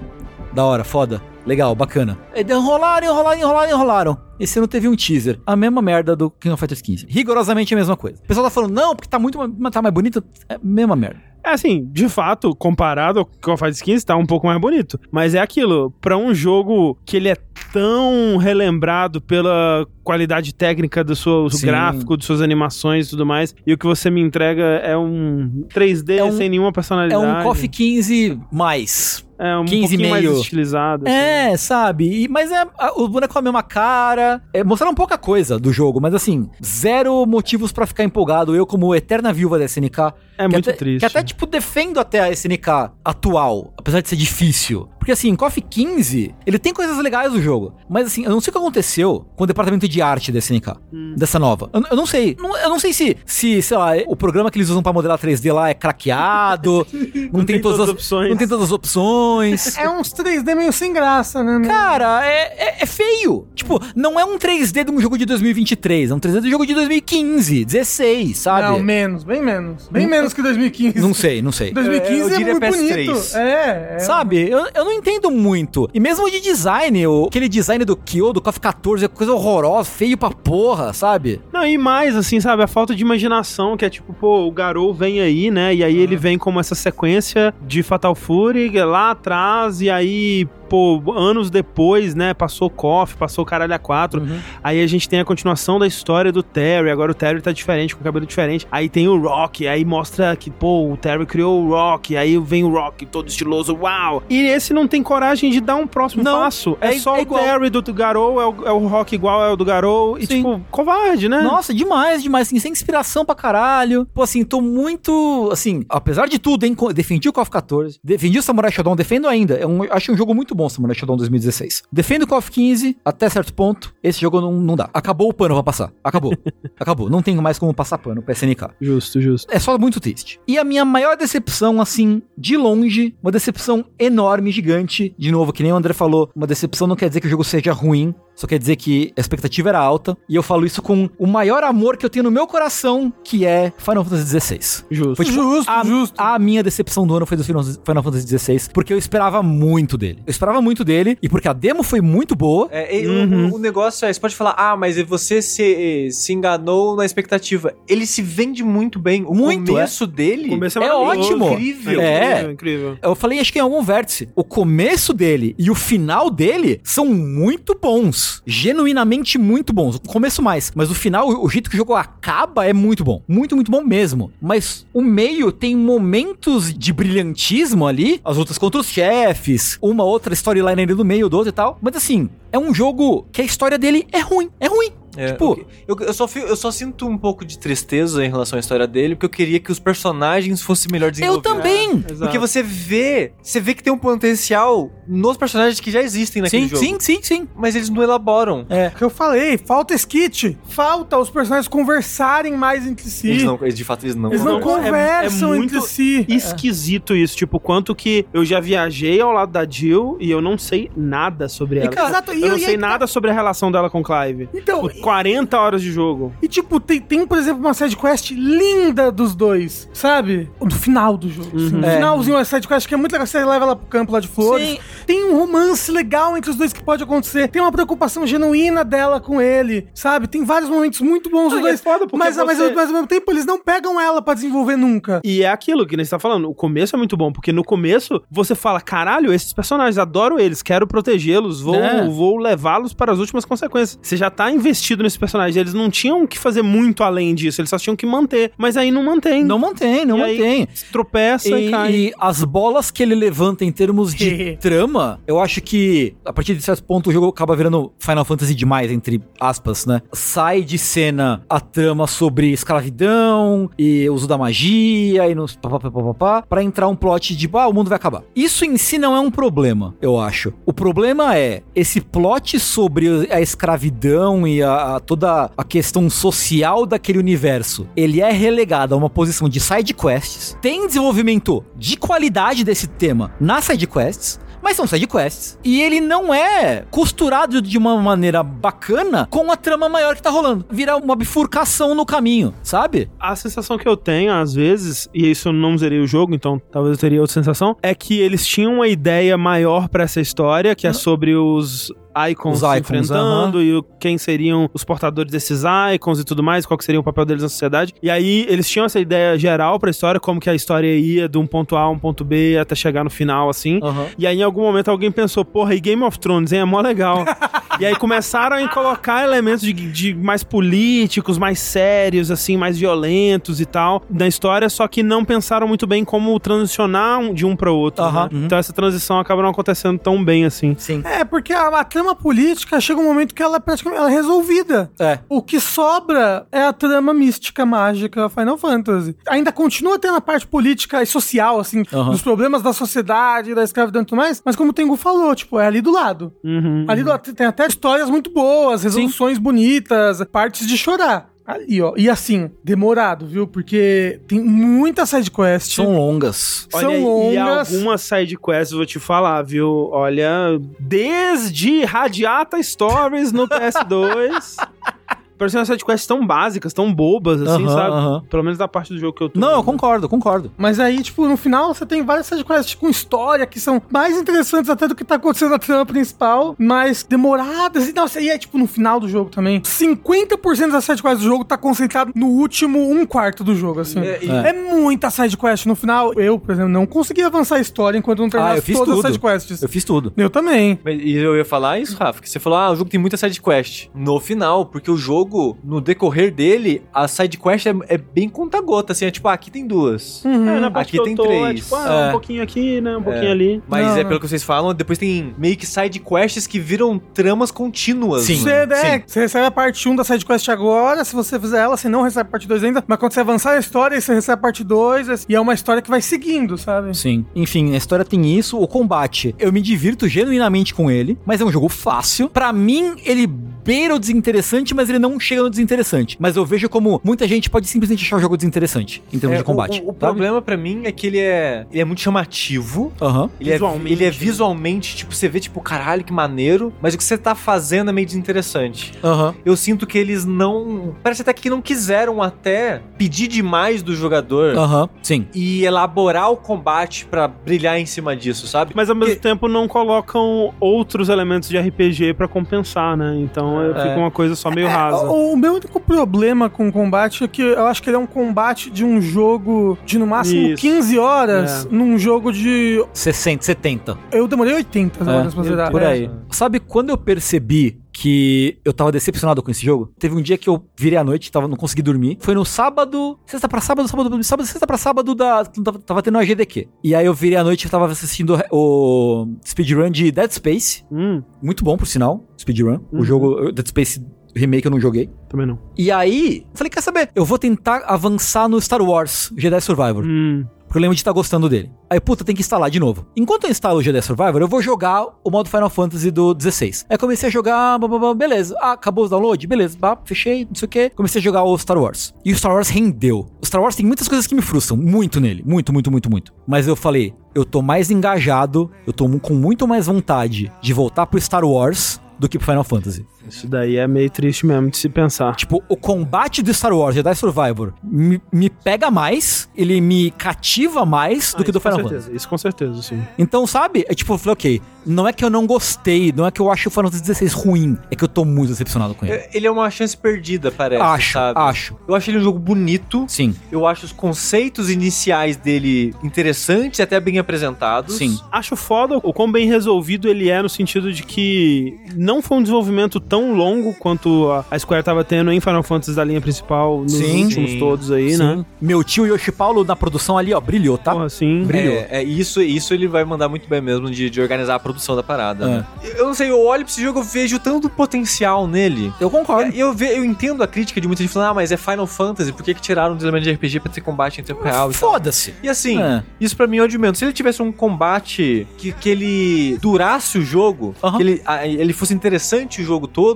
da 0.53 0.64
hora, 0.65 0.83
foda. 0.83 1.22
Legal, 1.48 1.74
bacana. 1.74 2.17
Enrolaram, 2.35 3.08
enrolaram, 3.08 3.40
enrolaram, 3.40 3.72
enrolaram. 3.72 4.17
Esse 4.38 4.59
ano 4.59 4.67
teve 4.67 4.90
um 4.90 4.95
teaser. 4.98 5.40
A 5.45 5.56
mesma 5.56 5.82
merda 5.82 6.14
do 6.14 6.30
King 6.30 6.53
of 6.53 6.59
Fighters 6.59 6.82
15. 6.82 7.08
Rigorosamente 7.09 7.74
a 7.74 7.77
mesma 7.77 7.95
coisa. 7.95 8.19
O 8.22 8.27
pessoal 8.27 8.45
tá 8.45 8.50
falando, 8.50 8.74
não, 8.74 8.93
porque 8.93 9.08
tá 9.08 9.17
muito 9.17 9.40
tá 9.72 9.82
mais 9.82 9.93
bonito. 9.93 10.22
É 10.50 10.56
a 10.56 10.59
mesma 10.61 10.93
merda. 10.93 11.22
É 11.45 11.51
assim, 11.51 11.88
de 11.93 12.09
fato, 12.09 12.53
comparado 12.53 13.19
ao 13.19 13.26
King 13.26 13.51
of 13.51 13.59
Fighters 13.59 13.82
15, 13.82 14.06
tá 14.06 14.17
um 14.17 14.26
pouco 14.26 14.45
mais 14.45 14.59
bonito. 14.59 15.00
Mas 15.09 15.34
é 15.34 15.40
aquilo, 15.40 15.90
para 16.01 16.17
um 16.17 16.34
jogo 16.34 16.98
que 17.06 17.16
ele 17.16 17.30
é 17.30 17.38
tão 17.72 18.35
relembrado 18.35 19.22
pela 19.22 19.88
qualidade 20.03 20.53
técnica 20.53 21.01
do 21.01 21.16
seu 21.16 21.50
Sim. 21.50 21.67
gráfico, 21.67 22.17
de 22.17 22.26
suas 22.26 22.42
animações 22.42 23.08
e 23.08 23.09
tudo 23.11 23.26
mais, 23.26 23.56
e 23.66 23.72
o 23.72 23.77
que 23.77 23.85
você 23.85 24.09
me 24.09 24.19
entrega 24.19 24.64
é 24.84 24.98
um 24.98 25.66
3D 25.74 26.17
é 26.17 26.24
um, 26.26 26.34
sem 26.34 26.50
nenhuma 26.50 26.74
personalidade. 26.74 27.24
É 27.24 27.27
um 27.40 27.43
KOF 27.43 27.67
15 27.69 28.38
mais. 28.51 29.26
É, 29.40 29.56
um 29.57 29.66
15 29.66 29.98
meio. 29.98 30.09
mais 30.09 30.25
estilizado. 30.25 31.06
Assim. 31.07 31.16
É, 31.16 31.57
sabe? 31.57 32.24
E, 32.24 32.27
mas 32.27 32.51
é 32.51 32.66
o 32.95 33.07
boneco 33.07 33.33
com 33.33 33.40
a 33.40 33.41
mesma 33.41 33.64
cara. 33.64 34.41
É, 34.53 34.64
mostraram 34.64 34.95
pouca 34.95 35.17
coisa 35.17 35.59
do 35.59 35.72
jogo, 35.72 36.01
mas 36.01 36.14
assim, 36.14 36.49
zero 36.64 37.25
motivos 37.25 37.72
para 37.72 37.85
ficar 37.85 38.03
empolgado. 38.03 38.56
Eu, 38.56 38.66
como 38.66 38.95
eterna 38.95 39.32
viúva 39.32 39.59
da 39.59 39.66
SNK. 39.66 40.14
É 40.38 40.48
muito 40.48 40.69
até, 40.69 40.77
triste. 40.77 40.99
Que 40.99 41.06
até, 41.06 41.24
tipo, 41.24 41.45
defendo 41.45 41.99
até 41.99 42.19
a 42.19 42.32
SNK 42.32 42.91
atual, 43.03 43.74
apesar 43.77 44.01
de 44.01 44.09
ser 44.09 44.16
difícil. 44.16 44.90
Porque 45.08 45.14
assim, 45.14 45.34
KOF 45.38 45.61
15, 45.61 46.36
ele 46.45 46.60
tem 46.60 46.74
coisas 46.74 46.98
legais 46.98 47.32
do 47.32 47.42
jogo. 47.42 47.74
Mas 47.90 48.08
assim, 48.08 48.26
eu 48.26 48.30
não 48.30 48.42
sei 48.42 48.50
o 48.50 48.52
que 48.52 48.58
aconteceu 48.58 49.26
com 49.38 49.45
o 49.45 49.48
departamento 49.48 49.88
de 49.88 50.02
arte 50.02 50.34
da 50.34 50.40
SNK. 50.40 50.74
Hum. 50.92 51.16
Dessa 51.16 51.40
nova. 51.40 51.69
Eu, 51.72 51.82
eu 51.92 51.95
não 51.95 52.06
sei. 52.06 52.36
Não, 52.38 52.58
eu 52.58 52.68
não 52.68 52.77
sei 52.77 52.92
se, 52.92 53.16
se, 53.26 53.61
sei 53.61 53.77
lá, 53.77 53.92
o 54.06 54.18
programa 54.18 54.52
que 54.52 54.58
eles 54.58 54.68
usam 54.68 54.84
pra 54.84 54.92
modelar 54.92 55.18
3D 55.18 55.53
lá 55.53 55.69
é 55.69 55.74
craqueado. 55.74 56.86
não, 56.92 57.40
não, 57.40 57.45
tem, 57.45 57.56
tem 57.56 57.61
todas, 57.61 57.80
as 57.80 57.88
opções. 57.88 58.30
Não 58.30 58.36
tem 58.36 58.50
todas 58.50 58.66
as 58.66 58.72
opções. 58.74 59.77
É 59.77 59.90
uns 59.90 60.10
3D 60.10 60.53
meio 60.53 60.74
sem 60.74 60.92
graça, 60.92 61.42
né? 61.42 61.66
Cara, 61.66 62.26
é, 62.26 62.42
é, 62.58 62.76
é, 62.82 62.86
feio. 62.86 63.48
Tipo, 63.56 63.82
não 63.95 64.19
é 64.19 64.26
um 64.26 64.38
3D 64.38 64.84
de 64.84 64.92
um 64.92 65.00
jogo 65.00 65.18
de 65.18 65.26
2023. 65.26 66.11
É 66.11 66.14
um 66.14 66.19
3D 66.19 66.42
do 66.42 66.50
jogo 66.50 66.66
de 66.66 66.74
2015, 66.74 67.64
16, 67.64 68.38
sabe? 68.38 68.68
Não, 68.68 68.80
menos, 68.84 69.24
bem 69.24 69.42
menos. 69.42 69.88
Bem 69.88 70.06
menos 70.06 70.34
que 70.34 70.42
2015. 70.42 71.00
Não 71.00 71.14
sei, 71.14 71.42
não 71.42 71.53
sei. 71.53 71.72
2015 71.72 72.14
eu, 72.14 72.27
eu 72.27 72.36
é 72.36 72.52
muito 72.52 72.66
PS3. 72.66 73.06
bonito. 73.06 73.38
É, 73.38 73.95
é. 73.95 74.00
Sabe? 74.00 74.50
Eu, 74.50 74.68
eu 74.76 74.84
não 74.84 74.97
entendo 74.98 75.32
muito. 75.32 75.90
E 75.93 76.00
mesmo 76.00 76.30
de 76.30 76.40
design, 76.40 77.08
o, 77.08 77.26
aquele 77.26 77.48
design 77.48 77.84
do 77.85 77.95
Kyo, 77.95 78.34
do 78.34 78.42
KOF 78.42 78.59
14, 78.59 79.06
é 79.06 79.08
coisa 79.08 79.34
horrorosa, 79.34 79.90
feio 79.90 80.17
pra 80.17 80.30
porra, 80.30 80.93
sabe? 80.93 81.42
Não, 81.58 81.66
e 81.66 81.76
mais, 81.76 82.16
assim, 82.16 82.40
sabe? 82.40 82.61
A 82.61 82.68
falta 82.68 82.94
de 82.94 83.02
imaginação, 83.02 83.76
que 83.76 83.84
é 83.84 83.90
tipo, 83.90 84.14
pô, 84.14 84.45
o 84.45 84.52
Garou 84.52 84.94
vem 84.94 85.22
aí, 85.22 85.50
né? 85.50 85.74
E 85.74 85.84
aí 85.84 85.95
uhum. 85.95 86.03
ele 86.03 86.16
vem 86.16 86.38
como 86.38 86.60
essa 86.60 86.76
sequência 86.76 87.52
de 87.66 87.82
Fatal 87.82 88.14
Fury 88.14 88.69
lá 88.84 89.10
atrás, 89.10 89.82
e 89.82 89.90
aí, 89.90 90.48
pô, 90.69 91.02
anos 91.16 91.50
depois, 91.50 92.14
né, 92.14 92.34
passou 92.34 92.69
KOF, 92.69 93.16
passou 93.16 93.44
Caralho 93.45 93.74
a 93.74 93.80
4. 93.80 94.22
Uhum. 94.22 94.40
Aí 94.64 94.84
a 94.84 94.88
gente 94.88 95.10
tem 95.10 95.19
a 95.19 95.26
continuação 95.26 95.80
da 95.80 95.88
história 95.88 96.32
do 96.32 96.44
Terry. 96.44 96.92
Agora 96.92 97.11
o 97.11 97.16
Terry 97.16 97.42
tá 97.42 97.52
diferente, 97.52 97.95
com 97.95 98.02
o 98.02 98.03
cabelo 98.03 98.26
diferente. 98.26 98.68
Aí 98.72 98.90
tem 98.90 99.08
o 99.08 99.19
Rock, 99.19 99.68
aí 99.68 99.84
mostra 99.84 100.36
que, 100.36 100.52
pô, 100.52 100.92
o 100.92 100.98
Terry 100.98 101.26
criou 101.26 101.64
o 101.64 101.69
Rock. 101.69 102.16
Aí 102.16 102.38
vem 102.38 102.64
o 102.64 102.69
Rock 102.69 103.06
todo 103.06 103.27
estiloso, 103.27 103.76
uau! 103.76 104.22
E 104.30 104.40
esse 104.42 104.74
não 104.74 104.88
tem 104.88 105.02
coragem 105.02 105.50
de 105.50 105.61
dar 105.61 105.76
um 105.76 105.88
próximo 105.88 106.24
não, 106.24 106.40
passo. 106.40 106.77
É, 106.80 106.90
é 106.90 107.00
só 107.00 107.18
é 107.18 107.22
o. 107.22 107.26
Terry 107.26 107.69
do 107.69 107.82
Garou, 107.94 108.42
é 108.42 108.45
o, 108.45 108.68
é 108.68 108.72
o 108.72 108.88
Rock 108.88 109.16
igual 109.16 109.44
é 109.44 109.52
o 109.52 109.56
do 109.56 109.66
Garou. 109.66 110.18
E, 110.18 110.26
Sim. 110.26 110.38
tipo, 110.38 110.61
covarde, 110.69 111.30
né? 111.30 111.42
Nossa, 111.51 111.74
demais, 111.74 112.22
demais, 112.22 112.48
assim, 112.48 112.59
sem 112.59 112.72
inspiração 112.72 113.26
pra 113.26 113.35
caralho. 113.35 114.06
Pô, 114.14 114.24
assim, 114.24 114.43
tô 114.43 114.61
muito, 114.61 115.50
assim, 115.51 115.84
apesar 115.90 116.27
de 116.27 116.40
tudo, 116.40 116.66
hein, 116.66 116.76
defendi 116.93 117.30
o 117.30 117.34
KOF 117.34 117.50
14, 117.50 118.00
defendi 118.03 118.38
o 118.38 118.43
Samurai 118.43 118.72
Shodown, 118.72 118.95
defendo 118.95 119.27
ainda. 119.27 119.56
É 119.56 119.66
um, 119.66 119.84
acho 119.92 120.11
um 120.11 120.17
jogo 120.17 120.34
muito 120.34 120.53
bom, 120.53 120.67
Samurai 120.69 120.95
Shodown 120.95 121.17
2016. 121.17 121.84
Defendo 121.92 122.24
o 122.24 122.27
KOF 122.27 122.51
15 122.51 122.98
até 123.03 123.30
certo 123.30 123.53
ponto. 123.53 123.93
Esse 124.03 124.19
jogo 124.19 124.42
não, 124.42 124.51
não 124.53 124.76
dá. 124.76 124.90
Acabou 124.93 125.30
o 125.30 125.34
pano 125.34 125.56
pra 125.56 125.64
passar. 125.64 125.92
Acabou. 126.03 126.34
Acabou. 126.80 127.09
Não 127.09 127.22
tenho 127.22 127.42
mais 127.42 127.58
como 127.58 127.74
passar 127.74 127.98
pano 127.98 128.22
pra 128.22 128.34
SNK. 128.34 128.69
Justo, 128.82 129.22
justo. 129.22 129.48
É 129.51 129.59
só 129.59 129.77
muito 129.77 130.00
triste. 130.00 130.40
E 130.48 130.58
a 130.58 130.64
minha 130.64 130.85
maior 130.85 131.16
decepção, 131.17 131.82
assim, 131.82 132.22
de 132.38 132.58
longe, 132.58 133.16
uma 133.22 133.32
decepção 133.32 133.85
enorme, 134.00 134.51
gigante. 134.51 135.14
De 135.17 135.32
novo, 135.32 135.53
que 135.53 135.64
nem 135.64 135.72
o 135.72 135.76
André 135.76 135.93
falou, 135.93 136.30
uma 136.35 136.48
decepção 136.48 136.88
não 136.88 136.95
quer 136.95 137.09
dizer 137.09 137.22
que 137.22 137.27
o 137.27 137.30
jogo 137.30 137.43
seja 137.43 137.72
ruim, 137.74 138.14
só 138.38 138.45
quer 138.45 138.59
dizer 138.59 138.75
que 138.75 139.11
a 139.17 139.19
expectativa 139.19 139.69
era 139.69 139.80
alta. 139.80 140.16
E 140.30 140.35
eu 140.35 140.43
falo 140.43 140.64
isso 140.64 140.80
com 140.80 141.09
o 141.17 141.25
maior 141.25 141.64
amor 141.64 141.98
que 141.98 142.06
eu 142.06 142.09
tenho 142.09 142.24
no 142.24 142.30
meu 142.30 142.45
coração, 142.45 143.11
que 143.24 143.43
é 143.43 143.74
Final 143.80 144.06
Fantasy 144.06 144.40
XVI. 144.40 144.85
Justo. 144.91 145.16
Foi, 145.16 145.25
tipo, 145.25 145.38
justo, 145.38 145.72
a, 145.72 145.83
justo. 145.83 146.14
A 146.16 146.38
minha 146.38 146.61
decepção 146.61 147.07
do 147.07 147.16
ano 147.16 147.25
foi 147.25 147.35
do 147.35 147.43
Final 147.43 148.03
Fantasy 148.03 148.38
XVI, 148.38 148.69
porque 148.72 148.93
eu 148.93 148.98
esperava 148.98 149.41
muito 149.41 149.98
dele. 149.98 150.22
Eu 150.25 150.30
esperava 150.30 150.61
muito 150.61 150.85
dele, 150.85 151.17
e 151.19 151.27
porque 151.27 151.48
a 151.48 151.53
demo 151.53 151.82
foi 151.82 151.99
muito 151.99 152.35
boa. 152.35 152.69
É, 152.72 153.07
uhum. 153.07 153.49
o, 153.49 153.56
o, 153.56 153.57
negócio 153.57 154.06
é, 154.06 154.14
você 154.14 154.19
pode 154.19 154.35
falar, 154.35 154.53
ah, 154.56 154.77
mas 154.77 155.01
você 155.01 155.41
se, 155.41 156.09
se 156.11 156.32
enganou 156.32 156.95
na 156.95 157.06
expectativa. 157.06 157.74
Ele 157.88 158.06
se 158.06 158.22
vende 158.22 158.64
muito 158.64 158.99
bem. 158.99 159.25
O 159.25 159.33
muito, 159.33 159.72
começo 159.72 160.03
é. 160.03 160.07
dele 160.07 160.49
começo 160.49 160.77
é, 160.77 160.85
é 160.85 160.93
ótimo. 160.93 161.53
Incrível. 161.53 162.01
É, 162.01 162.30
incrível, 162.33 162.51
incrível. 162.51 162.98
Eu 163.01 163.16
falei, 163.16 163.40
acho 163.40 163.51
que 163.51 163.57
em 163.57 163.64
algum 163.64 163.82
vértice. 163.82 164.30
O 164.35 164.43
começo 164.43 165.11
dele 165.11 165.56
e 165.57 165.72
o 165.72 165.75
final 165.75 166.30
dele 166.30 166.80
são 166.83 167.06
muito 167.07 167.75
bons 167.82 168.26
genuinamente 168.45 169.38
muito 169.38 169.73
bons. 169.73 169.95
O 169.95 170.01
começo 170.01 170.41
mais, 170.41 170.72
mas 170.75 170.89
o 170.89 170.95
final, 170.95 171.27
o 171.27 171.49
jeito 171.49 171.69
que 171.69 171.75
o 171.75 171.77
jogo 171.77 171.93
acaba 171.93 172.65
é 172.65 172.73
muito 172.73 173.03
bom. 173.03 173.22
Muito, 173.27 173.56
muito 173.56 173.72
bom 173.72 173.83
mesmo. 173.83 174.31
Mas 174.41 174.85
o 174.93 175.01
meio 175.01 175.51
tem 175.51 175.75
momentos 175.75 176.73
de 176.73 176.93
brilhantismo 176.93 177.88
ali, 177.88 178.22
as 178.23 178.38
lutas 178.38 178.57
contra 178.57 178.80
os 178.80 178.88
chefes, 178.88 179.77
uma 179.81 180.03
outra 180.03 180.33
storyline 180.33 180.81
ali 180.81 180.93
no 180.93 181.06
meio 181.06 181.30
do 181.30 181.38
outro 181.38 181.49
e 181.49 181.53
tal. 181.53 181.77
Mas 181.81 181.95
assim, 181.95 182.30
é 182.51 182.57
um 182.57 182.73
jogo 182.73 183.27
que 183.31 183.41
a 183.41 183.45
história 183.45 183.77
dele 183.77 184.07
é 184.11 184.19
ruim. 184.19 184.49
É 184.59 184.67
ruim. 184.67 184.91
É, 185.17 185.31
tipo, 185.31 185.65
eu, 185.87 185.95
eu, 185.99 186.13
só, 186.13 186.27
eu 186.35 186.55
só 186.55 186.71
sinto 186.71 187.07
um 187.07 187.17
pouco 187.17 187.43
de 187.43 187.57
tristeza 187.57 188.23
em 188.23 188.29
relação 188.29 188.57
à 188.57 188.59
história 188.59 188.87
dele, 188.87 189.15
porque 189.15 189.25
eu 189.25 189.29
queria 189.29 189.59
que 189.59 189.71
os 189.71 189.79
personagens 189.79 190.61
fossem 190.61 190.91
melhor 190.91 191.11
desenvolvidos. 191.11 191.51
Eu 191.51 191.55
também! 191.55 192.05
É, 192.09 192.13
porque 192.13 192.37
você 192.37 192.61
vê, 192.61 193.33
você 193.41 193.59
vê 193.59 193.73
que 193.73 193.83
tem 193.83 193.91
um 193.91 193.97
potencial 193.97 194.91
nos 195.07 195.37
personagens 195.37 195.79
que 195.79 195.89
já 195.89 196.01
existem 196.01 196.41
naquele 196.41 196.63
sim, 196.63 196.69
jogo. 196.69 196.83
Sim, 196.83 196.97
sim, 196.99 197.19
sim. 197.21 197.47
Mas 197.55 197.75
eles 197.75 197.89
não 197.89 198.03
elaboram. 198.03 198.65
É. 198.69 198.89
que 198.89 199.03
eu 199.03 199.09
falei, 199.09 199.57
falta 199.57 199.93
skit. 199.93 200.57
Falta 200.67 201.17
os 201.17 201.29
personagens 201.29 201.67
conversarem 201.67 202.55
mais 202.55 202.85
entre 202.85 203.09
si. 203.09 203.29
Eles 203.29 203.43
não, 203.43 203.57
de 203.57 203.83
fato, 203.83 204.05
eles 204.05 204.15
não. 204.15 204.29
Eles 204.29 204.43
não, 204.43 204.53
não 204.53 204.61
conversam 204.61 205.53
é, 205.53 205.57
é 205.57 205.59
entre 205.61 205.81
si. 205.81 206.25
Esquisito 206.29 207.15
isso, 207.15 207.35
tipo, 207.35 207.59
quanto 207.59 207.95
que 207.95 208.25
eu 208.33 208.45
já 208.45 208.59
viajei 208.59 209.19
ao 209.19 209.31
lado 209.31 209.51
da 209.51 209.67
Jill 209.67 210.17
e 210.19 210.29
eu 210.29 210.41
não 210.41 210.57
sei 210.57 210.91
nada 210.95 211.49
sobre 211.49 211.79
ela. 211.79 211.87
E, 211.87 211.89
cara, 211.89 212.09
Exato, 212.09 212.31
eu 212.31 212.49
não 212.49 212.59
sei 212.59 212.77
nada 212.77 213.07
sobre 213.07 213.31
a 213.31 213.33
relação 213.33 213.71
dela 213.71 213.89
com 213.89 214.03
Clive. 214.03 214.49
Então, 214.53 214.81
Por 214.81 214.93
40 215.08 215.58
horas 215.58 215.82
de 215.82 215.90
jogo. 215.90 216.34
E 216.42 216.50
tipo, 216.50 216.82
tem, 216.82 217.00
tem 217.00 217.26
por 217.26 217.38
exemplo, 217.38 217.61
uma 217.61 217.74
side 217.74 217.95
quest 217.95 218.32
linda 218.32 219.10
dos 219.10 219.34
dois, 219.34 219.90
sabe? 219.94 220.52
Do 220.60 220.76
final 220.76 221.16
do 221.16 221.30
jogo. 221.30 221.58
Uhum. 221.58 221.68
Assim. 221.68 221.86
É. 221.86 221.95
Finalzinho, 221.95 222.36
a 222.36 222.44
side 222.44 222.68
quest 222.68 222.86
que 222.86 222.94
é 222.94 222.98
muito 222.98 223.14
legal. 223.14 223.26
Você 223.26 223.38
leva 223.38 223.64
ela 223.64 223.76
pro 223.77 223.88
campo 223.88 224.11
lá 224.11 224.19
de 224.19 224.27
flores. 224.27 224.68
Sim. 224.68 224.80
Tem 225.06 225.24
um 225.24 225.40
romance 225.40 225.90
legal 225.90 226.36
entre 226.36 226.52
os 226.52 226.58
dois 226.58 226.74
que 226.74 226.84
pode 226.84 227.03
acontecer. 227.03 227.48
Tem 227.48 227.61
uma 227.61 227.72
preocupação 227.72 228.27
genuína 228.27 228.84
dela 228.84 229.22
com 229.22 229.42
ele, 229.42 229.88
sabe? 229.94 230.27
Tem 230.27 230.44
vários 230.44 230.69
momentos 230.69 231.00
muito 231.00 231.30
bons 231.30 231.52
dos 231.52 231.60
é 231.60 231.61
dois. 231.61 231.80
É 231.80 231.84
foda 231.84 232.06
mas, 232.11 232.36
você... 232.36 232.44
mas, 232.44 232.60
mas, 232.60 232.88
ao 232.88 232.94
mesmo 232.94 233.08
tempo, 233.08 233.32
eles 233.32 233.45
não 233.45 233.58
pegam 233.58 233.98
ela 234.02 234.22
para 234.22 234.34
desenvolver 234.34 234.76
nunca. 234.76 235.22
E 235.24 235.42
é 235.42 235.50
aquilo 235.50 235.88
que 235.88 235.95
gente 235.95 236.10
tá 236.10 236.19
falando. 236.19 236.50
O 236.50 236.53
começo 236.53 236.95
é 236.95 236.98
muito 236.98 237.16
bom, 237.16 237.32
porque 237.32 237.53
no 237.53 237.64
começo 237.64 238.22
você 238.30 238.56
fala: 238.56 238.82
caralho, 238.82 239.32
esses 239.32 239.53
personagens, 239.53 239.98
adoro 239.98 240.38
eles, 240.38 240.61
quero 240.61 240.86
protegê-los, 240.86 241.61
vou, 241.61 241.76
é. 241.76 242.06
vou 242.10 242.38
levá-los 242.38 242.94
para 242.94 243.14
as 243.14 243.19
últimas 243.19 243.45
consequências. 243.45 243.98
Você 244.02 244.18
já 244.18 244.30
tá 244.30 244.52
investido 244.52 244.97
nesses 245.03 245.17
personagens, 245.17 245.56
eles 245.56 245.74
não 245.74 245.90
tinham 245.90 246.26
que 246.26 246.38
fazer 246.38 246.61
muito 246.61 247.03
além 247.03 247.34
disso, 247.35 247.61
eles 247.61 247.69
só 247.69 247.77
tinham 247.77 247.95
que 247.95 248.06
manter. 248.06 248.51
Mas 248.58 248.77
aí 248.77 248.92
não 248.92 249.03
mantém. 249.03 249.43
Não 249.43 249.59
mantém, 249.59 250.06
não 250.06 250.17
e 250.17 250.22
mantém. 250.22 250.67
tropeça 250.92 251.59
e, 251.59 251.67
e, 251.67 251.72
cai. 251.72 251.93
E 251.93 252.14
as 252.19 252.43
bolas 252.43 252.92
que 252.92 253.03
ele 253.03 253.16
levanta 253.16 253.64
em 253.64 253.72
termos 253.72 254.14
de 254.14 254.58
trama, 254.61 255.19
eu 255.27 255.40
acho 255.40 255.61
que 255.61 256.16
a 256.26 256.34
partir 256.34 256.56
de 256.56 256.61
certo 256.61 256.84
ponto 256.84 257.09
o 257.09 257.14
jogo 257.14 257.27
acaba 257.27 257.56
virando 257.56 257.92
Final 258.00 258.26
Fantasy 258.26 258.56
demais, 258.56 258.92
entre 258.92 259.22
aspas, 259.40 259.85
né? 259.85 260.01
Sai 260.14 260.61
de 260.61 260.77
cena 260.77 261.43
a 261.50 261.59
trama 261.59 262.08
sobre 262.08 262.51
escravidão 262.51 263.69
e 263.77 264.09
uso 264.09 264.27
da 264.27 264.38
magia 264.38 265.27
e 265.30 265.35
nos 265.35 265.56
papapá 265.56 266.43
pra 266.48 266.64
entrar 266.64 266.88
um 266.88 266.95
plot 266.95 267.35
de, 267.35 267.50
ah, 267.53 267.67
o 267.67 267.74
mundo 267.74 267.90
vai 267.90 267.95
acabar. 267.95 268.24
Isso 268.35 268.66
em 268.66 268.77
si 268.77 268.98
não 268.98 269.16
é 269.16 269.19
um 269.19 269.32
problema, 269.32 269.95
eu 270.01 270.19
acho. 270.19 270.53
O 270.66 270.74
problema 270.74 271.38
é 271.38 271.64
esse 271.76 272.01
plot 272.01 272.59
sobre 272.59 273.27
a 273.32 273.42
escravidão 273.42 274.48
e 274.48 274.61
a, 274.61 274.86
a 274.95 274.99
toda 274.99 275.51
a 275.57 275.64
questão 275.64 276.09
social 276.09 276.85
daquele 276.85 277.19
universo, 277.19 277.88
ele 277.95 278.22
é 278.22 278.32
relegado 278.32 278.93
a 278.93 278.98
uma 278.98 279.09
posição 279.09 279.49
de 279.49 279.59
side 279.59 279.93
quests. 279.93 280.57
Tem 280.61 280.88
desenvolvimento 280.88 281.64
de 281.75 281.98
qualidade 281.98 282.64
desse 282.64 282.88
tema 282.88 283.32
nas 283.40 283.66
side 283.66 283.88
quests, 283.88 284.40
mas 284.61 284.75
são 284.75 284.88
sidequests. 284.88 285.57
E 285.64 285.82
ele 285.82 286.01
não 286.01 286.33
é 286.33 286.83
costurado 286.91 287.61
de 287.61 287.77
uma 287.77 287.95
maneira 288.01 288.43
bacana 288.43 289.27
com 289.30 289.51
a 289.51 289.56
trama 289.56 289.88
maior 289.88 290.16
que 290.16 290.22
tá 290.22 290.30
rolando. 290.30 290.66
Vira 290.69 290.98
uma 290.98 291.16
bifurcação 291.16 291.95
no 291.95 292.06
caminho, 292.06 292.53
sabe? 292.64 293.09
A 293.19 293.35
sensação 293.35 293.77
que 293.77 293.88
eu 293.88 293.95
tenho, 293.95 294.33
às 294.33 294.53
vezes, 294.53 295.07
e 295.14 295.32
isso 295.32 295.49
eu 295.49 295.53
não 295.53 295.77
zerei 295.77 295.99
o 295.99 296.07
jogo, 296.07 296.35
então 296.35 296.61
talvez 296.72 296.98
eu 296.98 296.99
teria 296.99 297.22
outra 297.22 297.33
sensação, 297.33 297.77
é 297.82 297.93
que 297.95 298.19
eles 298.19 298.45
tinham 298.45 298.75
uma 298.75 298.88
ideia 298.88 299.38
maior 299.38 299.88
para 299.88 300.03
essa 300.03 300.19
história, 300.19 300.75
que 300.75 300.85
é 300.88 300.91
sobre 300.91 301.35
os 301.35 301.91
icons, 302.29 302.61
os 302.61 302.69
se 302.69 302.79
enfrentando 302.79 303.57
uh 303.57 303.61
-huh. 303.61 303.83
e 303.83 303.99
quem 303.99 304.17
seriam 304.17 304.69
os 304.73 304.83
portadores 304.83 305.31
desses 305.31 305.63
icons 305.93 306.19
e 306.19 306.23
tudo 306.23 306.43
mais, 306.43 306.65
qual 306.65 306.77
que 306.77 306.85
seria 306.85 306.99
o 306.99 307.03
papel 307.03 307.25
deles 307.25 307.43
na 307.43 307.49
sociedade. 307.49 307.93
E 308.01 308.09
aí 308.09 308.45
eles 308.49 308.69
tinham 308.69 308.85
essa 308.85 308.99
ideia 308.99 309.37
geral 309.37 309.79
pra 309.79 309.89
história, 309.89 310.19
como 310.19 310.39
que 310.39 310.49
a 310.49 310.55
história 310.55 310.87
ia 310.95 311.27
de 311.27 311.37
um 311.37 311.45
ponto 311.45 311.75
A 311.75 311.81
a 311.81 311.89
um 311.89 311.99
ponto 311.99 312.23
B 312.23 312.57
até 312.57 312.75
chegar 312.75 313.03
no 313.03 313.09
final, 313.09 313.49
assim. 313.49 313.79
E 314.17 314.25
aí 314.25 314.39
em 314.39 314.43
algum 314.43 314.61
momento 314.61 314.89
alguém 314.89 315.11
pensou, 315.11 315.43
porra, 315.43 315.75
e 315.75 315.79
Game 315.79 316.03
of 316.03 316.19
Thrones, 316.19 316.51
hein? 316.51 316.59
É 316.59 316.65
mó 316.65 316.81
legal. 316.81 317.25
e 317.80 317.85
aí 317.85 317.95
começaram 317.95 318.57
a 318.57 318.67
colocar 318.67 319.23
elementos 319.23 319.61
de, 319.61 319.73
de, 319.73 320.14
mais 320.14 320.43
políticos, 320.43 321.38
mais 321.38 321.59
sérios, 321.59 322.31
assim, 322.31 322.57
mais 322.57 322.77
violentos 322.77 323.59
e 323.61 323.65
tal, 323.65 324.03
na 324.09 324.27
história, 324.27 324.69
só 324.69 324.88
que 324.88 325.03
não 325.03 325.23
pensaram 325.23 325.67
muito 325.67 325.85
bem 325.85 326.03
como 326.03 326.39
transicionar 326.39 327.33
de 327.33 327.45
um 327.45 327.56
para 327.56 327.72
outro. 327.72 328.03
Uh 328.03 328.07
-huh. 328.07 328.33
né? 328.33 328.45
Então 328.45 328.57
essa 328.57 328.73
transição 328.73 329.19
acaba 329.19 329.41
não 329.41 329.49
acontecendo 329.49 329.97
tão 329.99 330.23
bem 330.23 330.45
assim. 330.45 330.75
Sim. 330.77 331.01
É, 331.06 331.23
porque 331.23 331.53
a, 331.53 331.67
a 331.67 331.83
trama 331.83 332.15
política 332.15 332.80
chega 332.80 332.99
um 332.99 333.03
momento 333.03 333.33
que 333.33 333.43
ela 333.43 333.57
é 333.57 333.59
praticamente 333.59 334.01
ela 334.01 334.11
é 334.11 334.14
resolvida. 334.14 334.91
É. 334.99 335.19
O 335.30 335.41
que 335.41 335.59
sobra 335.59 336.45
é 336.51 336.64
a 336.64 336.73
trama 336.73 337.14
mística, 337.14 337.65
mágica, 337.65 338.30
Final 338.30 338.57
Fantasy. 338.57 339.15
Ainda 339.27 339.51
continua 339.51 339.99
tendo 339.99 340.17
a 340.17 340.22
parte 340.22 340.45
política 340.47 341.01
e 341.01 341.06
social, 341.06 341.59
assim, 341.59 341.83
uhum. 341.91 342.11
dos 342.11 342.22
problemas 342.22 342.61
da 342.61 342.73
sociedade, 342.73 343.56
da 343.56 343.64
escravidão 343.64 344.01
e 344.01 344.06
tudo 344.06 344.17
mais, 344.17 344.41
mas 344.43 344.56
como 344.56 344.72
o 344.72 344.73
Tengu 344.73 344.95
falou, 344.95 345.35
tipo, 345.35 345.59
é 345.59 345.67
ali 345.67 345.81
do 345.81 345.91
lado. 345.91 346.33
Uhum, 346.43 346.85
ali 346.88 347.03
do 347.03 347.09
lado. 347.09 347.33
Tem 347.33 347.47
até 347.47 347.66
histórias 347.67 348.09
muito 348.09 348.29
boas, 348.31 348.83
resoluções 348.83 349.37
Sim. 349.37 349.43
bonitas, 349.43 350.23
partes 350.31 350.67
de 350.67 350.77
chorar. 350.77 351.29
Ali, 351.47 351.81
ó. 351.81 351.93
E 351.95 352.09
assim, 352.09 352.51
demorado, 352.61 353.25
viu? 353.25 353.47
Porque 353.47 354.19
tem 354.27 354.37
muitas 354.41 355.09
sidequests. 355.09 355.75
São 355.75 355.95
longas. 355.95 356.67
Olha, 356.73 356.87
São 356.89 357.03
longas. 357.03 357.71
E 357.71 357.75
algumas 357.75 358.01
sidequests, 358.01 358.75
vou 358.75 358.85
te 358.85 358.99
falar, 358.99 359.43
viu? 359.43 359.89
Olha, 359.93 360.59
desde 360.77 361.85
Radiata 361.85 362.61
Stories 362.61 363.31
no 363.31 363.47
PS2. 363.47 364.55
parecendo 365.38 365.66
sidequests 365.66 366.07
tão 366.07 366.25
básicas, 366.25 366.74
tão 366.74 366.93
bobas, 366.93 367.41
assim, 367.41 367.64
uh 367.64 367.67
-huh, 367.67 367.74
sabe? 367.74 367.91
Uh 367.91 367.99
-huh. 367.99 368.24
Pelo 368.27 368.43
menos 368.43 368.57
da 368.57 368.67
parte 368.67 368.93
do 368.93 368.99
jogo 368.99 369.14
que 369.14 369.24
eu 369.24 369.30
tô. 369.30 369.40
Não, 369.40 369.51
eu 369.51 369.64
concordo, 369.64 370.09
concordo. 370.09 370.51
Mas 370.57 370.80
aí, 370.80 371.01
tipo, 371.01 371.27
no 371.27 371.38
final 371.38 371.74
você 371.74 371.85
tem 371.85 372.03
várias 372.03 372.27
sidequests 372.27 372.75
com 372.75 372.90
história 372.90 373.45
que 373.45 373.59
são 373.59 373.82
mais 373.91 374.17
interessantes 374.17 374.69
até 374.69 374.88
do 374.88 374.95
que 374.95 375.03
tá 375.03 375.16
acontecendo 375.16 375.51
na 375.51 375.59
trama 375.59 375.85
principal, 375.85 376.56
mais 376.57 377.03
demoradas. 377.03 377.88
E, 377.88 377.93
nossa, 377.93 378.19
e 378.19 378.30
é 378.30 378.38
tipo 378.38 378.57
no 378.57 378.67
final 378.67 378.99
do 378.99 379.07
jogo 379.07 379.30
também. 379.30 379.61
50% 379.61 380.72
das 380.72 380.85
sidequests 380.85 381.24
do 381.24 381.30
jogo 381.30 381.45
tá 381.45 381.57
concentrado 381.57 382.11
no 382.16 382.27
último 382.27 382.80
um 382.91 383.06
quarto 383.06 383.43
do 383.43 383.56
jogo, 383.56 383.82
assim. 383.82 383.99
É, 383.99 384.19
é. 384.25 384.49
é 384.49 384.53
muita 384.53 385.09
sidequest 385.09 385.66
no 385.66 385.75
final. 385.75 386.14
Eu, 386.14 386.40
por 386.40 386.51
exemplo, 386.51 386.69
não 386.69 386.85
consegui 386.85 387.22
avançar 387.22 387.57
a 387.57 387.59
história 387.59 387.98
enquanto 387.98 388.19
não 388.19 388.30
terminasse 388.30 388.72
ah, 388.72 388.74
todas 388.74 388.95
tudo. 388.95 389.06
as 389.06 389.14
sidequests. 389.14 389.61
Eu 389.61 389.69
fiz 389.69 389.83
tudo. 389.83 390.14
Eu 390.16 390.30
também. 390.30 390.80
E 390.85 391.16
eu 391.16 391.35
ia 391.35 391.45
falar 391.45 391.80
isso, 391.80 391.98
Rafa, 391.98 392.22
que 392.22 392.30
você 392.30 392.40
falou, 392.40 392.57
ah, 392.57 392.72
o 392.72 392.75
jogo 392.75 392.90
tem 392.90 392.99
muita 392.99 393.17
sidequest. 393.17 393.88
No 393.93 394.19
final, 394.19 394.66
porque 394.66 394.90
o 394.90 394.98
jogo 394.98 395.26
jogo, 395.27 395.57
no 395.64 395.81
decorrer 395.81 396.33
dele, 396.33 396.81
a 396.93 397.07
side 397.07 397.38
quest 397.38 397.65
é, 397.67 397.75
é 397.89 397.97
bem 397.97 398.30
conta-gota, 398.30 398.93
assim, 398.93 399.06
é 399.06 399.11
tipo, 399.11 399.27
ah, 399.27 399.33
aqui 399.33 399.51
tem 399.51 399.67
duas. 399.67 400.23
Uhum. 400.23 400.49
É, 400.49 400.72
aqui 400.73 401.03
tem 401.03 401.14
é 401.14 401.15
três. 401.15 401.43
É, 401.43 401.53
tipo, 401.56 401.75
ah, 401.75 401.80
um 401.80 402.07
é. 402.07 402.11
pouquinho 402.11 402.43
aqui, 402.43 402.81
né, 402.81 402.97
um 402.97 403.03
pouquinho 403.03 403.31
ali. 403.31 403.64
Mas 403.67 403.85
não, 403.85 403.97
é 403.97 404.03
pelo 404.03 404.19
que 404.19 404.27
vocês 404.27 404.43
falam, 404.43 404.73
depois 404.73 404.97
tem 404.97 405.35
meio 405.38 405.57
que 405.57 405.65
side 405.65 405.99
quests 405.99 406.47
que 406.47 406.59
viram 406.59 406.97
tramas 407.14 407.51
contínuas. 407.51 408.23
Sim. 408.23 408.38
Você, 408.38 408.65
né, 408.65 408.75
Sim. 408.75 409.03
você 409.06 409.19
recebe 409.19 409.45
a 409.45 409.51
parte 409.51 409.88
1 409.88 409.95
da 409.95 410.03
side 410.03 410.25
quest 410.25 410.47
agora, 410.49 411.03
se 411.03 411.14
você 411.14 411.39
fizer 411.39 411.59
ela, 411.59 411.75
você 411.75 411.89
não 411.89 412.01
recebe 412.01 412.27
a 412.27 412.31
parte 412.31 412.47
2 412.47 412.64
ainda, 412.64 412.83
mas 412.88 412.97
quando 412.97 413.11
você 413.11 413.19
avançar 413.19 413.51
a 413.51 413.59
história, 413.59 413.99
você 413.99 414.14
recebe 414.14 414.33
a 414.33 414.41
parte 414.41 414.64
2, 414.64 415.25
e 415.27 415.35
é 415.35 415.39
uma 415.39 415.53
história 415.53 415.81
que 415.81 415.89
vai 415.89 416.01
seguindo, 416.01 416.57
sabe? 416.57 416.95
Sim. 416.95 417.25
Enfim, 417.35 417.73
a 417.73 417.77
história 417.77 418.06
tem 418.06 418.38
isso, 418.38 418.57
o 418.57 418.67
combate, 418.67 419.35
eu 419.38 419.51
me 419.51 419.61
divirto 419.61 420.07
genuinamente 420.07 420.73
com 420.73 420.89
ele, 420.89 421.17
mas 421.25 421.41
é 421.41 421.45
um 421.45 421.51
jogo 421.51 421.67
fácil. 421.67 422.30
Para 422.30 422.53
mim, 422.53 422.95
ele 423.03 423.27
beira 423.67 423.93
o 423.93 423.99
desinteressante, 423.99 424.73
mas 424.73 424.89
ele 424.89 424.97
não 424.97 425.19
chega 425.19 425.43
no 425.43 425.49
desinteressante. 425.49 426.15
Mas 426.17 426.37
eu 426.37 426.45
vejo 426.45 426.69
como 426.69 427.01
muita 427.03 427.27
gente 427.27 427.49
pode 427.49 427.67
simplesmente 427.67 428.05
achar 428.05 428.15
o 428.15 428.19
jogo 428.21 428.37
desinteressante 428.37 429.03
em 429.11 429.19
termos 429.19 429.35
é, 429.35 429.39
de 429.39 429.43
combate. 429.43 429.81
O, 429.85 429.89
o 429.89 429.93
problema 429.93 430.41
para 430.41 430.55
mim 430.55 430.83
é 430.85 430.91
que 430.93 431.05
ele 431.05 431.19
é, 431.19 431.67
ele 431.69 431.81
é 431.81 431.83
muito 431.83 431.99
chamativo. 432.01 432.93
Uhum. 433.01 433.29
Ele, 433.41 433.51
é, 433.51 433.59
ele 433.85 434.05
é 434.05 434.09
visualmente, 434.09 434.95
tipo, 434.95 435.13
você 435.13 435.27
vê, 435.27 435.41
tipo, 435.41 435.59
caralho, 435.59 436.01
que 436.05 436.13
maneiro, 436.13 436.73
mas 436.81 436.93
o 436.93 436.97
que 436.97 437.03
você 437.03 437.17
tá 437.17 437.35
fazendo 437.35 437.89
é 437.89 437.93
meio 437.93 438.07
desinteressante. 438.07 438.93
Uhum. 439.03 439.33
Eu 439.45 439.57
sinto 439.57 439.85
que 439.85 439.97
eles 439.97 440.23
não. 440.23 440.95
Parece 441.03 441.21
até 441.21 441.33
que 441.33 441.49
não 441.49 441.61
quiseram 441.61 442.21
até 442.21 442.81
pedir 442.97 443.27
demais 443.27 443.83
do 443.83 443.93
jogador. 443.93 444.57
Aham, 444.57 444.89
sim. 445.03 445.27
E 445.35 445.65
elaborar 445.65 446.31
o 446.31 446.37
combate 446.37 447.05
para 447.05 447.27
brilhar 447.27 447.77
em 447.77 447.85
cima 447.85 448.15
disso, 448.15 448.47
sabe? 448.47 448.71
Mas 448.73 448.89
ao 448.89 448.95
mesmo 448.95 449.17
tempo 449.17 449.49
não 449.49 449.67
colocam 449.67 450.53
outros 450.57 451.09
elementos 451.09 451.49
de 451.49 451.57
RPG 451.57 452.13
para 452.13 452.29
compensar, 452.29 452.95
né? 452.95 453.17
Então 453.19 453.57
é. 453.61 453.84
fica 453.84 453.98
uma 453.98 454.11
coisa 454.11 454.36
só 454.36 454.50
meio 454.52 454.68
é, 454.68 454.72
rasa. 454.72 455.06
O, 455.06 455.34
o 455.34 455.38
meu 455.38 455.53
único 455.53 455.80
problema 455.80 456.50
com 456.50 456.68
o 456.68 456.72
combate 456.72 457.24
é 457.24 457.27
que 457.27 457.42
eu 457.42 457.66
acho 457.68 457.82
que 457.82 457.90
ele 457.90 457.98
é 457.98 458.00
um 458.00 458.08
combate 458.08 458.69
de 458.69 458.84
um 458.84 459.02
jogo 459.02 459.77
de 459.86 459.98
no 459.98 460.08
máximo 460.08 460.50
Isso. 460.50 460.61
15 460.61 461.00
horas 461.00 461.66
é. 461.66 461.76
num 461.76 461.98
jogo 461.98 462.32
de 462.32 462.84
60, 462.94 463.44
70. 463.44 463.98
Eu 464.11 464.27
demorei 464.27 464.53
80 464.53 465.03
é. 465.03 465.16
horas 465.16 465.34
pra 465.34 465.44
zerar. 465.44 465.72
Por 465.72 465.84
aí. 465.84 466.10
Sabe 466.32 466.60
quando 466.60 466.90
eu 466.90 466.98
percebi 466.98 467.80
que 468.00 468.59
eu 468.64 468.72
tava 468.72 468.92
decepcionado 468.92 469.42
com 469.42 469.50
esse 469.50 469.66
jogo. 469.66 469.92
Teve 469.98 470.16
um 470.16 470.22
dia 470.22 470.38
que 470.38 470.48
eu 470.48 470.64
virei 470.77 471.00
à 471.00 471.03
noite, 471.03 471.32
tava, 471.32 471.48
não 471.48 471.58
consegui 471.58 471.82
dormir. 471.82 472.17
Foi 472.19 472.35
no 472.35 472.45
sábado, 472.45 473.17
sexta 473.26 473.50
pra 473.50 473.59
sábado, 473.59 473.88
sábado, 473.88 474.24
sábado, 474.24 474.45
sexta 474.45 474.67
pra 474.67 474.77
sábado 474.77 475.16
da. 475.16 475.43
Tava, 475.43 475.80
tava 475.80 476.03
tendo 476.03 476.19
a 476.19 476.24
GDQ. 476.24 476.69
E 476.84 476.93
aí 476.93 477.08
eu 477.08 477.14
virei 477.14 477.40
à 477.40 477.43
noite 477.43 477.66
e 477.66 477.69
tava 477.69 477.88
assistindo 477.88 478.38
o 478.51 479.27
speedrun 479.43 479.90
de 479.90 480.11
Dead 480.11 480.30
Space. 480.30 480.85
Hum. 480.92 481.24
Muito 481.42 481.64
bom, 481.64 481.76
por 481.76 481.88
sinal. 481.88 482.24
Speedrun. 482.40 482.76
Hum. 482.93 483.00
O 483.00 483.03
jogo 483.03 483.51
Dead 483.51 483.67
Space 483.67 484.00
remake 484.35 484.67
eu 484.67 484.72
não 484.72 484.80
joguei. 484.80 485.09
Também 485.27 485.48
não. 485.48 485.58
E 485.76 485.92
aí, 485.92 486.45
falei, 486.53 486.69
quer 486.69 486.82
saber? 486.82 487.09
Eu 487.16 487.26
vou 487.26 487.40
tentar 487.40 487.84
avançar 487.88 488.48
no 488.48 488.61
Star 488.61 488.82
Wars 488.82 489.34
Jedi 489.35 489.59
Survivor. 489.59 490.06
Hum. 490.06 490.45
Eu 490.77 490.81
lembro 490.81 490.93
de 490.93 491.01
estar 491.01 491.09
tá 491.09 491.15
gostando 491.15 491.49
dele. 491.49 491.72
Aí, 491.89 491.99
puta, 491.99 492.23
tem 492.23 492.35
que 492.35 492.41
instalar 492.41 492.69
de 492.69 492.80
novo. 492.80 493.07
Enquanto 493.15 493.45
eu 493.45 493.49
instalo 493.49 493.80
o 493.80 493.81
Jedi 493.81 493.99
Survivor, 493.99 494.39
eu 494.39 494.47
vou 494.47 494.61
jogar 494.61 495.07
o 495.23 495.31
modo 495.31 495.49
Final 495.49 495.72
Fantasy 495.72 496.11
do 496.11 496.35
16. 496.35 496.85
Aí 496.88 496.97
comecei 496.99 497.30
a 497.30 497.31
jogar, 497.31 497.80
beleza. 498.15 498.56
Ah, 498.59 498.73
acabou 498.73 499.06
o 499.06 499.09
download? 499.09 499.47
Beleza, 499.47 499.75
fechei, 500.06 500.45
não 500.45 500.53
sei 500.53 500.67
o 500.67 500.69
que. 500.69 500.91
Comecei 500.91 501.19
a 501.19 501.23
jogar 501.23 501.43
o 501.43 501.57
Star 501.57 501.80
Wars. 501.80 502.14
E 502.23 502.31
o 502.31 502.38
Star 502.38 502.53
Wars 502.53 502.69
rendeu. 502.69 503.25
O 503.41 503.45
Star 503.45 503.59
Wars 503.59 503.75
tem 503.75 503.88
muitas 503.88 504.07
coisas 504.07 504.27
que 504.27 504.35
me 504.35 504.41
frustram, 504.43 504.77
muito 504.77 505.19
nele. 505.19 505.43
Muito, 505.43 505.73
muito, 505.73 505.89
muito, 505.89 506.11
muito. 506.11 506.31
Mas 506.45 506.67
eu 506.67 506.75
falei, 506.75 507.11
eu 507.33 507.43
tô 507.43 507.64
mais 507.64 507.89
engajado, 507.89 508.69
eu 508.85 508.93
tô 508.93 509.09
com 509.17 509.33
muito 509.33 509.67
mais 509.67 509.88
vontade 509.88 510.51
de 510.61 510.73
voltar 510.73 511.07
pro 511.07 511.19
Star 511.19 511.43
Wars 511.43 511.99
do 512.19 512.30
que 512.30 512.38
pro 512.38 512.45
Final 512.45 512.64
Fantasy. 512.64 513.03
Isso 513.30 513.47
daí 513.47 513.77
é 513.77 513.88
meio 513.88 514.09
triste 514.09 514.45
mesmo 514.45 514.69
de 514.69 514.77
se 514.77 514.89
pensar. 514.89 515.35
Tipo, 515.35 515.64
o 515.67 515.75
combate 515.75 516.41
de 516.41 516.53
Star 516.53 516.73
Wars 516.73 516.95
Jedi 516.95 517.15
Survivor 517.15 517.73
me, 517.83 518.22
me 518.31 518.49
pega 518.49 518.89
mais, 518.89 519.49
ele 519.56 519.80
me 519.81 520.11
cativa 520.11 520.85
mais 520.85 521.33
ah, 521.33 521.38
do 521.38 521.43
que 521.43 521.51
do 521.51 521.59
Final 521.59 521.80
certeza, 521.80 522.01
Fantasy. 522.01 522.15
Isso 522.15 522.30
com 522.30 522.38
certeza, 522.38 522.81
sim. 522.81 523.01
Então, 523.17 523.45
sabe? 523.47 523.85
É 523.88 523.93
tipo, 523.93 524.14
eu 524.14 524.17
falei, 524.17 524.33
ok, 524.33 524.61
não 524.85 525.07
é 525.07 525.14
que 525.14 525.23
eu 525.23 525.30
não 525.30 525.45
gostei, 525.45 526.14
não 526.15 526.25
é 526.25 526.31
que 526.31 526.39
eu 526.39 526.49
acho 526.51 526.69
o 526.69 526.72
Final 526.72 526.91
Fantasy 526.91 527.25
XVI 527.25 527.41
ruim, 527.41 527.77
é 527.91 527.95
que 527.95 528.03
eu 528.03 528.07
tô 528.07 528.23
muito 528.23 528.49
decepcionado 528.49 528.95
com 528.95 529.06
ele. 529.06 529.15
É, 529.15 529.30
ele 529.33 529.47
é 529.47 529.51
uma 529.51 529.69
chance 529.69 529.95
perdida, 529.95 530.51
parece, 530.51 530.81
acho, 530.81 531.14
sabe? 531.14 531.39
Acho, 531.39 531.75
Eu 531.88 531.95
acho 531.95 532.09
ele 532.09 532.17
um 532.17 532.22
jogo 532.22 532.39
bonito. 532.39 533.06
Sim. 533.07 533.35
Eu 533.51 533.65
acho 533.65 533.85
os 533.85 533.91
conceitos 533.91 534.69
iniciais 534.69 535.35
dele 535.35 535.93
interessantes 536.03 536.80
e 536.80 536.81
até 536.81 536.99
bem 536.99 537.19
apresentados. 537.19 537.95
Sim. 537.95 538.17
Acho 538.31 538.56
foda 538.56 538.97
o 538.97 539.14
quão 539.14 539.31
bem 539.31 539.47
resolvido 539.47 540.07
ele 540.07 540.30
é 540.30 540.41
no 540.41 540.49
sentido 540.49 540.91
de 540.93 541.03
que 541.03 541.80
não 541.95 542.22
foi 542.22 542.38
um 542.38 542.41
desenvolvimento 542.41 542.99
tão 542.99 543.16
longo 543.33 543.73
quanto 543.73 544.29
a 544.49 544.57
Square 544.59 544.83
tava 544.83 545.03
tendo 545.03 545.31
em 545.31 545.39
Final 545.39 545.63
Fantasy 545.63 545.95
da 545.95 546.03
linha 546.03 546.21
principal 546.21 546.81
nos 546.81 546.93
sim, 546.93 547.23
últimos 547.23 547.51
sim, 547.51 547.59
todos 547.59 547.91
aí, 547.91 548.11
sim. 548.11 548.17
né? 548.17 548.45
Meu 548.61 548.83
tio 548.83 549.05
Yoshi 549.05 549.31
Paulo 549.31 549.63
na 549.63 549.75
produção 549.75 550.17
ali, 550.17 550.33
ó, 550.33 550.39
brilhou, 550.39 550.77
tá? 550.77 550.93
Porra, 550.93 551.09
sim. 551.09 551.43
Brilhou. 551.43 551.75
É, 551.75 551.87
é, 551.91 552.03
isso, 552.03 552.41
isso 552.41 552.73
ele 552.73 552.87
vai 552.87 553.03
mandar 553.03 553.29
muito 553.29 553.47
bem 553.47 553.61
mesmo 553.61 553.89
de, 553.89 554.09
de 554.09 554.21
organizar 554.21 554.55
a 554.55 554.59
produção 554.59 554.95
da 554.95 555.03
parada, 555.03 555.45
é. 555.45 555.47
né? 555.47 555.65
Eu 555.97 556.05
não 556.05 556.13
sei, 556.13 556.29
eu 556.29 556.39
olho 556.43 556.63
pra 556.63 556.71
esse 556.71 556.81
jogo, 556.81 556.99
eu 556.99 557.03
vejo 557.03 557.39
tanto 557.39 557.69
potencial 557.69 558.47
nele. 558.47 558.93
Eu 558.99 559.09
concordo. 559.09 559.51
Eu, 559.55 559.73
eu, 559.73 559.87
eu 559.87 560.05
entendo 560.05 560.43
a 560.43 560.47
crítica 560.47 560.79
de 560.79 560.87
muita 560.87 561.03
gente 561.03 561.11
falando, 561.11 561.31
ah, 561.31 561.33
mas 561.33 561.51
é 561.51 561.57
Final 561.57 561.87
Fantasy, 561.87 562.31
por 562.31 562.43
que, 562.43 562.53
que 562.53 562.61
tiraram 562.61 562.95
os 562.95 563.03
elementos 563.03 563.27
de 563.27 563.33
RPG 563.33 563.59
pra 563.59 563.71
ter 563.71 563.81
combate 563.81 564.21
em 564.21 564.23
tempo 564.23 564.43
real? 564.43 564.71
Foda-se. 564.71 565.33
E 565.41 565.49
assim, 565.49 565.81
é. 565.81 566.03
isso 566.19 566.35
pra 566.35 566.47
mim 566.47 566.57
é 566.57 566.61
o 566.61 566.63
argumento. 566.63 566.97
Se 566.97 567.05
ele 567.05 567.13
tivesse 567.13 567.41
um 567.41 567.51
combate 567.51 568.47
que, 568.57 568.71
que 568.71 568.89
ele 568.89 569.57
durasse 569.59 570.17
o 570.17 570.21
jogo, 570.21 570.75
que 570.95 571.03
ele, 571.03 571.21
a, 571.25 571.47
ele 571.47 571.73
fosse 571.73 571.93
interessante 571.93 572.61
o 572.61 572.65
jogo 572.65 572.87
todo, 572.87 573.07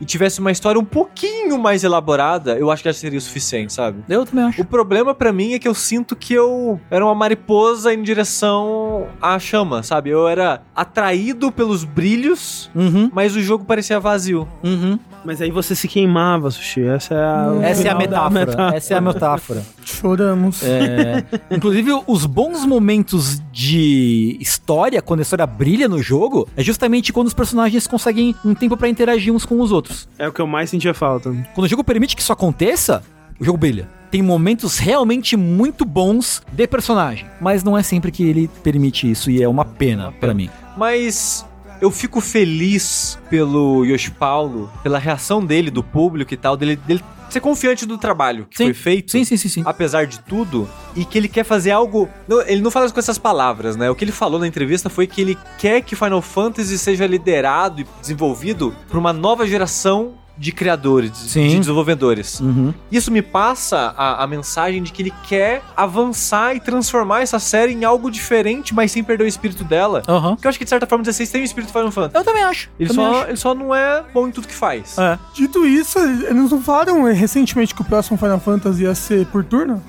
e 0.00 0.04
tivesse 0.04 0.40
uma 0.40 0.50
história 0.50 0.80
um 0.80 0.84
pouquinho 0.84 1.58
mais 1.58 1.84
elaborada, 1.84 2.58
eu 2.58 2.70
acho 2.70 2.82
que 2.82 2.88
já 2.88 2.92
seria 2.92 3.18
o 3.18 3.22
suficiente, 3.22 3.72
sabe? 3.72 4.02
Eu 4.08 4.24
também 4.24 4.44
acho. 4.44 4.60
O 4.60 4.64
problema 4.64 5.14
para 5.14 5.32
mim 5.32 5.52
é 5.52 5.58
que 5.58 5.68
eu 5.68 5.74
sinto 5.74 6.16
que 6.16 6.34
eu 6.34 6.80
era 6.90 7.04
uma 7.04 7.14
mariposa 7.14 7.92
em 7.92 8.02
direção 8.02 9.06
à 9.20 9.38
chama, 9.38 9.82
sabe? 9.82 10.10
Eu 10.10 10.28
era 10.28 10.62
atraído 10.74 11.50
pelos 11.52 11.84
brilhos, 11.84 12.70
uhum. 12.74 13.10
mas 13.12 13.36
o 13.36 13.40
jogo 13.40 13.64
parecia 13.64 13.98
vazio. 14.00 14.48
Uhum. 14.62 14.98
Mas 15.24 15.42
aí 15.42 15.50
você 15.50 15.74
se 15.74 15.88
queimava, 15.88 16.50
Sushi. 16.50 16.82
Essa 16.82 17.14
é 17.14 17.18
a, 17.18 17.58
Essa 17.62 17.88
é 17.88 17.90
a 17.90 17.94
metáfora. 17.94 18.46
metáfora. 18.46 18.76
Essa 18.76 18.94
é 18.94 18.96
a 18.96 19.00
metáfora. 19.00 19.62
Choramos. 19.88 20.62
É... 20.62 21.24
Inclusive, 21.50 21.90
os 22.06 22.26
bons 22.26 22.64
momentos 22.64 23.40
de 23.52 24.36
história, 24.40 25.00
quando 25.00 25.20
a 25.20 25.22
história 25.22 25.46
brilha 25.46 25.88
no 25.88 26.02
jogo, 26.02 26.48
é 26.56 26.62
justamente 26.62 27.12
quando 27.12 27.26
os 27.26 27.34
personagens 27.34 27.86
conseguem 27.86 28.34
um 28.44 28.54
tempo 28.54 28.76
para 28.76 28.88
interagir 28.88 29.32
uns 29.32 29.44
com 29.44 29.60
os 29.60 29.72
outros. 29.72 30.08
É 30.18 30.28
o 30.28 30.32
que 30.32 30.40
eu 30.40 30.46
mais 30.46 30.70
sentia 30.70 30.94
falta. 30.94 31.30
Quando 31.54 31.66
o 31.66 31.68
jogo 31.68 31.82
permite 31.82 32.14
que 32.14 32.22
isso 32.22 32.32
aconteça, 32.32 33.02
o 33.40 33.44
jogo 33.44 33.58
brilha. 33.58 33.88
Tem 34.10 34.22
momentos 34.22 34.78
realmente 34.78 35.36
muito 35.36 35.84
bons 35.84 36.42
de 36.50 36.66
personagem, 36.66 37.26
mas 37.40 37.62
não 37.62 37.76
é 37.76 37.82
sempre 37.82 38.10
que 38.10 38.22
ele 38.22 38.48
permite 38.62 39.10
isso 39.10 39.30
e 39.30 39.42
é 39.42 39.48
uma 39.48 39.64
pena 39.64 40.12
para 40.12 40.32
mim. 40.32 40.48
Mas 40.76 41.44
eu 41.80 41.90
fico 41.90 42.20
feliz 42.20 43.18
pelo 43.30 43.84
Yoshi 43.84 44.10
Paulo, 44.10 44.70
pela 44.82 44.98
reação 44.98 45.44
dele, 45.44 45.70
do 45.70 45.82
público 45.82 46.32
e 46.34 46.36
tal, 46.36 46.56
dele, 46.56 46.76
dele 46.76 47.02
ser 47.30 47.40
confiante 47.40 47.86
do 47.86 47.98
trabalho 47.98 48.46
que 48.46 48.56
sim. 48.56 48.64
foi 48.64 48.74
feito. 48.74 49.12
Sim, 49.12 49.24
sim, 49.24 49.36
sim, 49.36 49.48
sim. 49.48 49.62
Apesar 49.64 50.06
de 50.06 50.20
tudo. 50.20 50.68
E 50.96 51.04
que 51.04 51.18
ele 51.18 51.28
quer 51.28 51.44
fazer 51.44 51.70
algo. 51.70 52.08
Não, 52.26 52.40
ele 52.42 52.62
não 52.62 52.70
fala 52.70 52.90
com 52.90 52.98
essas 52.98 53.18
palavras, 53.18 53.76
né? 53.76 53.90
O 53.90 53.94
que 53.94 54.04
ele 54.04 54.12
falou 54.12 54.40
na 54.40 54.46
entrevista 54.46 54.88
foi 54.88 55.06
que 55.06 55.20
ele 55.20 55.38
quer 55.58 55.82
que 55.82 55.94
Final 55.94 56.22
Fantasy 56.22 56.78
seja 56.78 57.06
liderado 57.06 57.82
e 57.82 57.86
desenvolvido 58.00 58.74
por 58.88 58.98
uma 58.98 59.12
nova 59.12 59.46
geração 59.46 60.14
de 60.38 60.52
criadores, 60.52 61.16
Sim. 61.16 61.48
de 61.48 61.58
desenvolvedores. 61.58 62.40
Uhum. 62.40 62.72
Isso 62.90 63.10
me 63.10 63.20
passa 63.20 63.92
a, 63.96 64.22
a, 64.22 64.26
mensagem 64.26 64.82
de 64.82 64.92
que 64.92 65.02
ele 65.02 65.12
quer 65.26 65.62
avançar 65.76 66.54
e 66.54 66.60
transformar 66.60 67.22
essa 67.22 67.38
série 67.38 67.72
em 67.72 67.84
algo 67.84 68.10
diferente, 68.10 68.74
mas 68.74 68.92
sem 68.92 69.02
perder 69.02 69.24
o 69.24 69.26
espírito 69.26 69.64
dela. 69.64 70.02
Uhum. 70.08 70.34
Porque 70.34 70.46
eu 70.46 70.48
acho 70.48 70.58
que 70.58 70.64
de 70.64 70.70
certa 70.70 70.86
forma 70.86 71.02
16 71.02 71.30
tem 71.30 71.42
o 71.42 71.44
espírito 71.44 71.72
Final 71.72 71.90
Fantasy. 71.90 72.16
Eu 72.16 72.24
também 72.24 72.42
acho. 72.44 72.70
Ele, 72.78 72.88
também 72.88 73.04
só, 73.04 73.20
acho. 73.20 73.30
ele 73.30 73.36
só 73.36 73.54
não 73.54 73.74
é 73.74 74.04
bom 74.14 74.28
em 74.28 74.30
tudo 74.30 74.46
que 74.46 74.54
faz. 74.54 74.96
É. 74.98 75.18
Dito 75.34 75.66
isso, 75.66 75.98
eles 75.98 76.50
não 76.50 76.62
falaram 76.62 77.02
recentemente 77.04 77.74
que 77.74 77.82
o 77.82 77.84
próximo 77.84 78.16
Final 78.16 78.40
Fantasy 78.40 78.82
ia 78.82 78.94
ser 78.94 79.26
por 79.26 79.44
turno? 79.44 79.82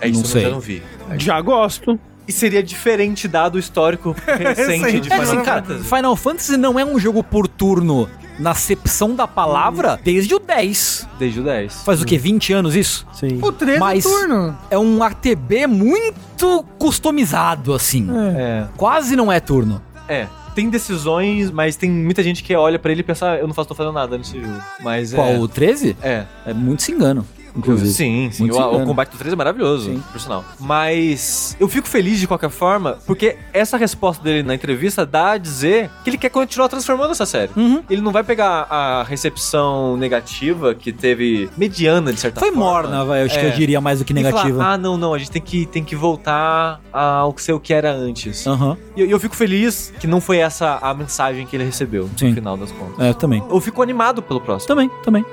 é 0.00 0.08
isso, 0.08 0.20
não 0.20 0.26
sei. 0.26 0.46
eu 0.46 0.50
não 0.52 0.60
vi. 0.60 0.82
Já 1.18 1.40
gosto. 1.40 1.98
E 2.26 2.32
seria 2.32 2.62
diferente 2.62 3.28
dado 3.28 3.54
o 3.54 3.58
histórico 3.58 4.14
recente 4.26 5.00
de 5.00 5.08
Final, 5.08 5.20
é, 5.20 5.22
assim, 5.22 5.42
cara, 5.42 5.62
Final 5.62 6.16
Fantasy 6.16 6.56
não 6.56 6.78
é 6.78 6.84
um 6.84 6.98
jogo 6.98 7.22
por 7.22 7.46
turno 7.46 8.08
na 8.38 8.50
acepção 8.50 9.14
da 9.14 9.26
palavra 9.26 9.98
desde 10.02 10.34
o 10.34 10.38
10. 10.38 11.08
Desde 11.18 11.40
o 11.40 11.44
10. 11.44 11.84
Faz 11.84 12.02
o 12.02 12.04
quê? 12.04 12.18
20 12.18 12.52
anos 12.52 12.74
isso? 12.74 13.06
Sim. 13.12 13.38
O 13.40 13.50
13 13.50 13.78
Mas 13.78 14.04
turno. 14.04 14.56
É 14.70 14.78
um 14.78 15.02
ATB 15.02 15.66
muito 15.66 16.64
customizado, 16.78 17.72
assim. 17.72 18.08
É. 18.10 18.40
é. 18.40 18.68
Quase 18.76 19.16
não 19.16 19.32
é 19.32 19.40
turno. 19.40 19.80
É 20.08 20.26
tem 20.56 20.70
decisões, 20.70 21.50
mas 21.50 21.76
tem 21.76 21.90
muita 21.90 22.22
gente 22.22 22.42
que 22.42 22.56
olha 22.56 22.78
para 22.78 22.90
ele 22.90 23.02
e 23.02 23.04
pensa, 23.04 23.32
ah, 23.32 23.36
eu 23.36 23.46
não 23.46 23.52
faço, 23.52 23.68
tô 23.68 23.74
fazendo 23.74 23.92
nada 23.92 24.16
nesse 24.16 24.40
jogo. 24.40 24.58
Mas 24.80 25.12
Qual, 25.12 25.28
é... 25.28 25.38
o 25.38 25.46
13? 25.46 25.94
É. 26.02 26.24
É 26.46 26.54
muito 26.54 26.82
se 26.82 26.92
engano. 26.92 27.26
Inclusive. 27.56 27.90
Sim, 27.90 28.30
sim. 28.30 28.50
O, 28.50 28.82
o, 28.82 28.84
combate 28.84 29.10
do 29.10 29.18
3 29.18 29.32
é 29.32 29.36
maravilhoso, 29.36 29.90
sim. 29.90 30.02
por 30.12 30.20
sinal. 30.20 30.44
Mas 30.60 31.56
eu 31.58 31.68
fico 31.68 31.88
feliz 31.88 32.20
de 32.20 32.26
qualquer 32.26 32.50
forma, 32.50 32.98
porque 33.06 33.36
essa 33.52 33.76
resposta 33.76 34.22
dele 34.22 34.42
na 34.42 34.54
entrevista 34.54 35.04
dá 35.06 35.32
a 35.32 35.38
dizer 35.38 35.90
que 36.04 36.10
ele 36.10 36.18
quer 36.18 36.30
continuar 36.30 36.68
transformando 36.68 37.12
essa 37.12 37.26
série. 37.26 37.50
Uhum. 37.56 37.82
Ele 37.88 38.00
não 38.00 38.12
vai 38.12 38.22
pegar 38.22 38.66
a 38.70 39.02
recepção 39.02 39.96
negativa 39.96 40.74
que 40.74 40.92
teve 40.92 41.48
mediana, 41.56 42.12
de 42.12 42.20
certa 42.20 42.40
Foi 42.40 42.50
forma. 42.50 42.64
Foi 42.64 42.82
morna, 42.82 43.04
vai, 43.04 43.22
acho 43.22 43.36
é. 43.36 43.40
que 43.40 43.46
eu 43.46 43.50
é. 43.50 43.54
diria 43.54 43.80
mais 43.80 43.98
do 43.98 44.04
que 44.04 44.12
negativa. 44.12 44.58
Falar, 44.58 44.72
ah, 44.72 44.78
não, 44.78 44.96
não, 44.96 45.14
a 45.14 45.18
gente 45.18 45.30
tem 45.30 45.42
que, 45.42 45.66
tem 45.66 45.84
que 45.84 45.96
voltar 45.96 46.80
ao 46.92 47.32
que 47.32 47.42
ser 47.42 47.52
o 47.52 47.60
que 47.60 47.72
era 47.72 47.92
antes. 47.92 48.46
Uhum. 48.46 48.76
E 48.96 49.02
eu, 49.02 49.06
eu 49.06 49.20
fico 49.20 49.34
feliz 49.34 49.92
que 49.98 50.06
não 50.06 50.20
foi 50.20 50.38
essa 50.38 50.78
a 50.80 50.94
mensagem 50.94 51.46
que 51.46 51.56
ele 51.56 51.64
recebeu 51.64 52.08
Sim. 52.16 52.28
no 52.28 52.34
final 52.34 52.56
das 52.56 52.72
contas. 52.72 53.00
É, 53.00 53.12
também. 53.12 53.42
Eu 53.48 53.60
fico 53.60 53.82
animado 53.82 54.22
pelo 54.22 54.40
próximo. 54.40 54.68
Também, 54.68 54.90
também. 55.02 55.24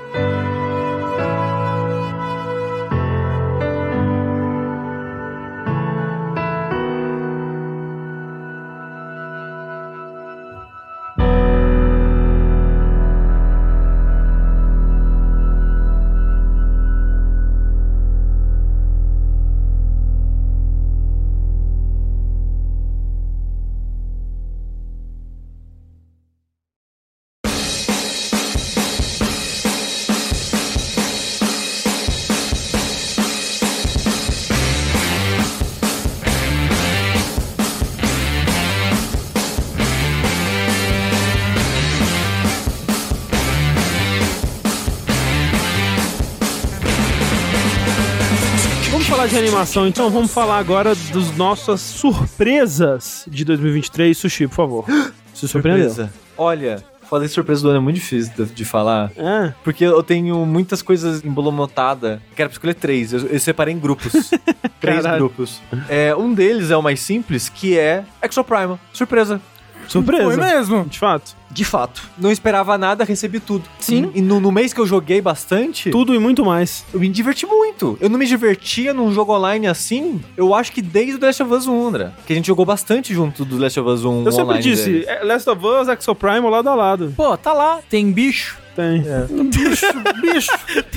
Então 49.86 50.10
vamos 50.10 50.32
falar 50.32 50.58
agora 50.58 50.94
das 50.94 51.36
nossas 51.36 51.80
surpresas 51.80 53.24
de 53.26 53.44
2023. 53.44 54.16
Sushi, 54.16 54.46
por 54.46 54.54
favor. 54.54 54.84
Se 55.34 55.48
surpreendeu. 55.48 56.08
Olha, 56.36 56.84
Falar 57.04 57.26
de 57.26 57.28
surpresa 57.28 57.62
do 57.62 57.68
ano 57.68 57.78
é 57.78 57.80
muito 57.80 57.96
difícil 57.96 58.32
de, 58.34 58.52
de 58.52 58.64
falar. 58.64 59.12
É. 59.16 59.52
Porque 59.62 59.84
eu 59.84 60.02
tenho 60.02 60.44
muitas 60.46 60.80
coisas 60.82 61.24
embolomotadas. 61.24 62.18
Quero 62.34 62.50
escolher 62.50 62.74
três. 62.74 63.12
Eu, 63.12 63.20
eu 63.26 63.38
separei 63.38 63.74
em 63.74 63.78
grupos. 63.78 64.30
três 64.80 65.02
Caralho. 65.02 65.18
grupos. 65.18 65.60
É, 65.88 66.14
um 66.16 66.32
deles 66.32 66.70
é 66.70 66.76
o 66.76 66.82
mais 66.82 67.00
simples, 67.00 67.48
que 67.48 67.78
é 67.78 68.04
Exoprimal. 68.22 68.78
Surpresa. 68.92 69.40
Surpresa. 69.88 70.24
Foi 70.24 70.36
mesmo. 70.36 70.84
De 70.84 70.98
fato. 70.98 71.36
De 71.50 71.64
fato. 71.64 72.02
Não 72.18 72.32
esperava 72.32 72.76
nada, 72.76 73.04
recebi 73.04 73.38
tudo. 73.38 73.64
Sim. 73.78 74.10
E 74.14 74.20
no, 74.20 74.40
no, 74.40 74.50
mês 74.50 74.72
que 74.72 74.80
eu 74.80 74.86
joguei 74.86 75.20
bastante. 75.20 75.90
Tudo 75.90 76.14
e 76.14 76.18
muito 76.18 76.44
mais. 76.44 76.84
Eu 76.92 76.98
me 76.98 77.08
diverti 77.08 77.46
muito. 77.46 77.96
Eu 78.00 78.10
não 78.10 78.18
me 78.18 78.26
divertia 78.26 78.92
num 78.92 79.12
jogo 79.12 79.32
online 79.32 79.68
assim, 79.68 80.20
eu 80.36 80.52
acho 80.52 80.72
que 80.72 80.82
desde 80.82 81.14
o 81.14 81.24
Last 81.24 81.42
of 81.42 81.52
Us 81.52 81.66
1, 81.66 81.86
André. 81.86 82.10
Que 82.26 82.32
a 82.32 82.36
gente 82.36 82.46
jogou 82.46 82.64
bastante 82.64 83.14
junto 83.14 83.44
do 83.44 83.56
Last 83.56 83.78
of 83.78 83.88
Us 83.88 84.04
1. 84.04 84.24
Eu 84.24 84.32
sempre 84.32 84.58
disse. 84.58 85.04
É, 85.06 85.22
Last 85.22 85.48
of 85.48 85.64
Us, 85.64 85.88
Exoprime 85.88 86.48
lado 86.50 86.68
a 86.68 86.74
lado. 86.74 87.14
Pô, 87.16 87.36
tá 87.36 87.52
lá, 87.52 87.78
tem 87.88 88.10
bicho. 88.10 88.58
Tem. 88.74 89.04
É. 89.06 89.26
Bicho, 89.44 89.86
bicho. 90.20 90.52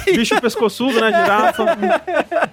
bicho 0.06 0.42
pescoçudo, 0.42 1.00
né? 1.00 1.08
Girafa. 1.08 1.66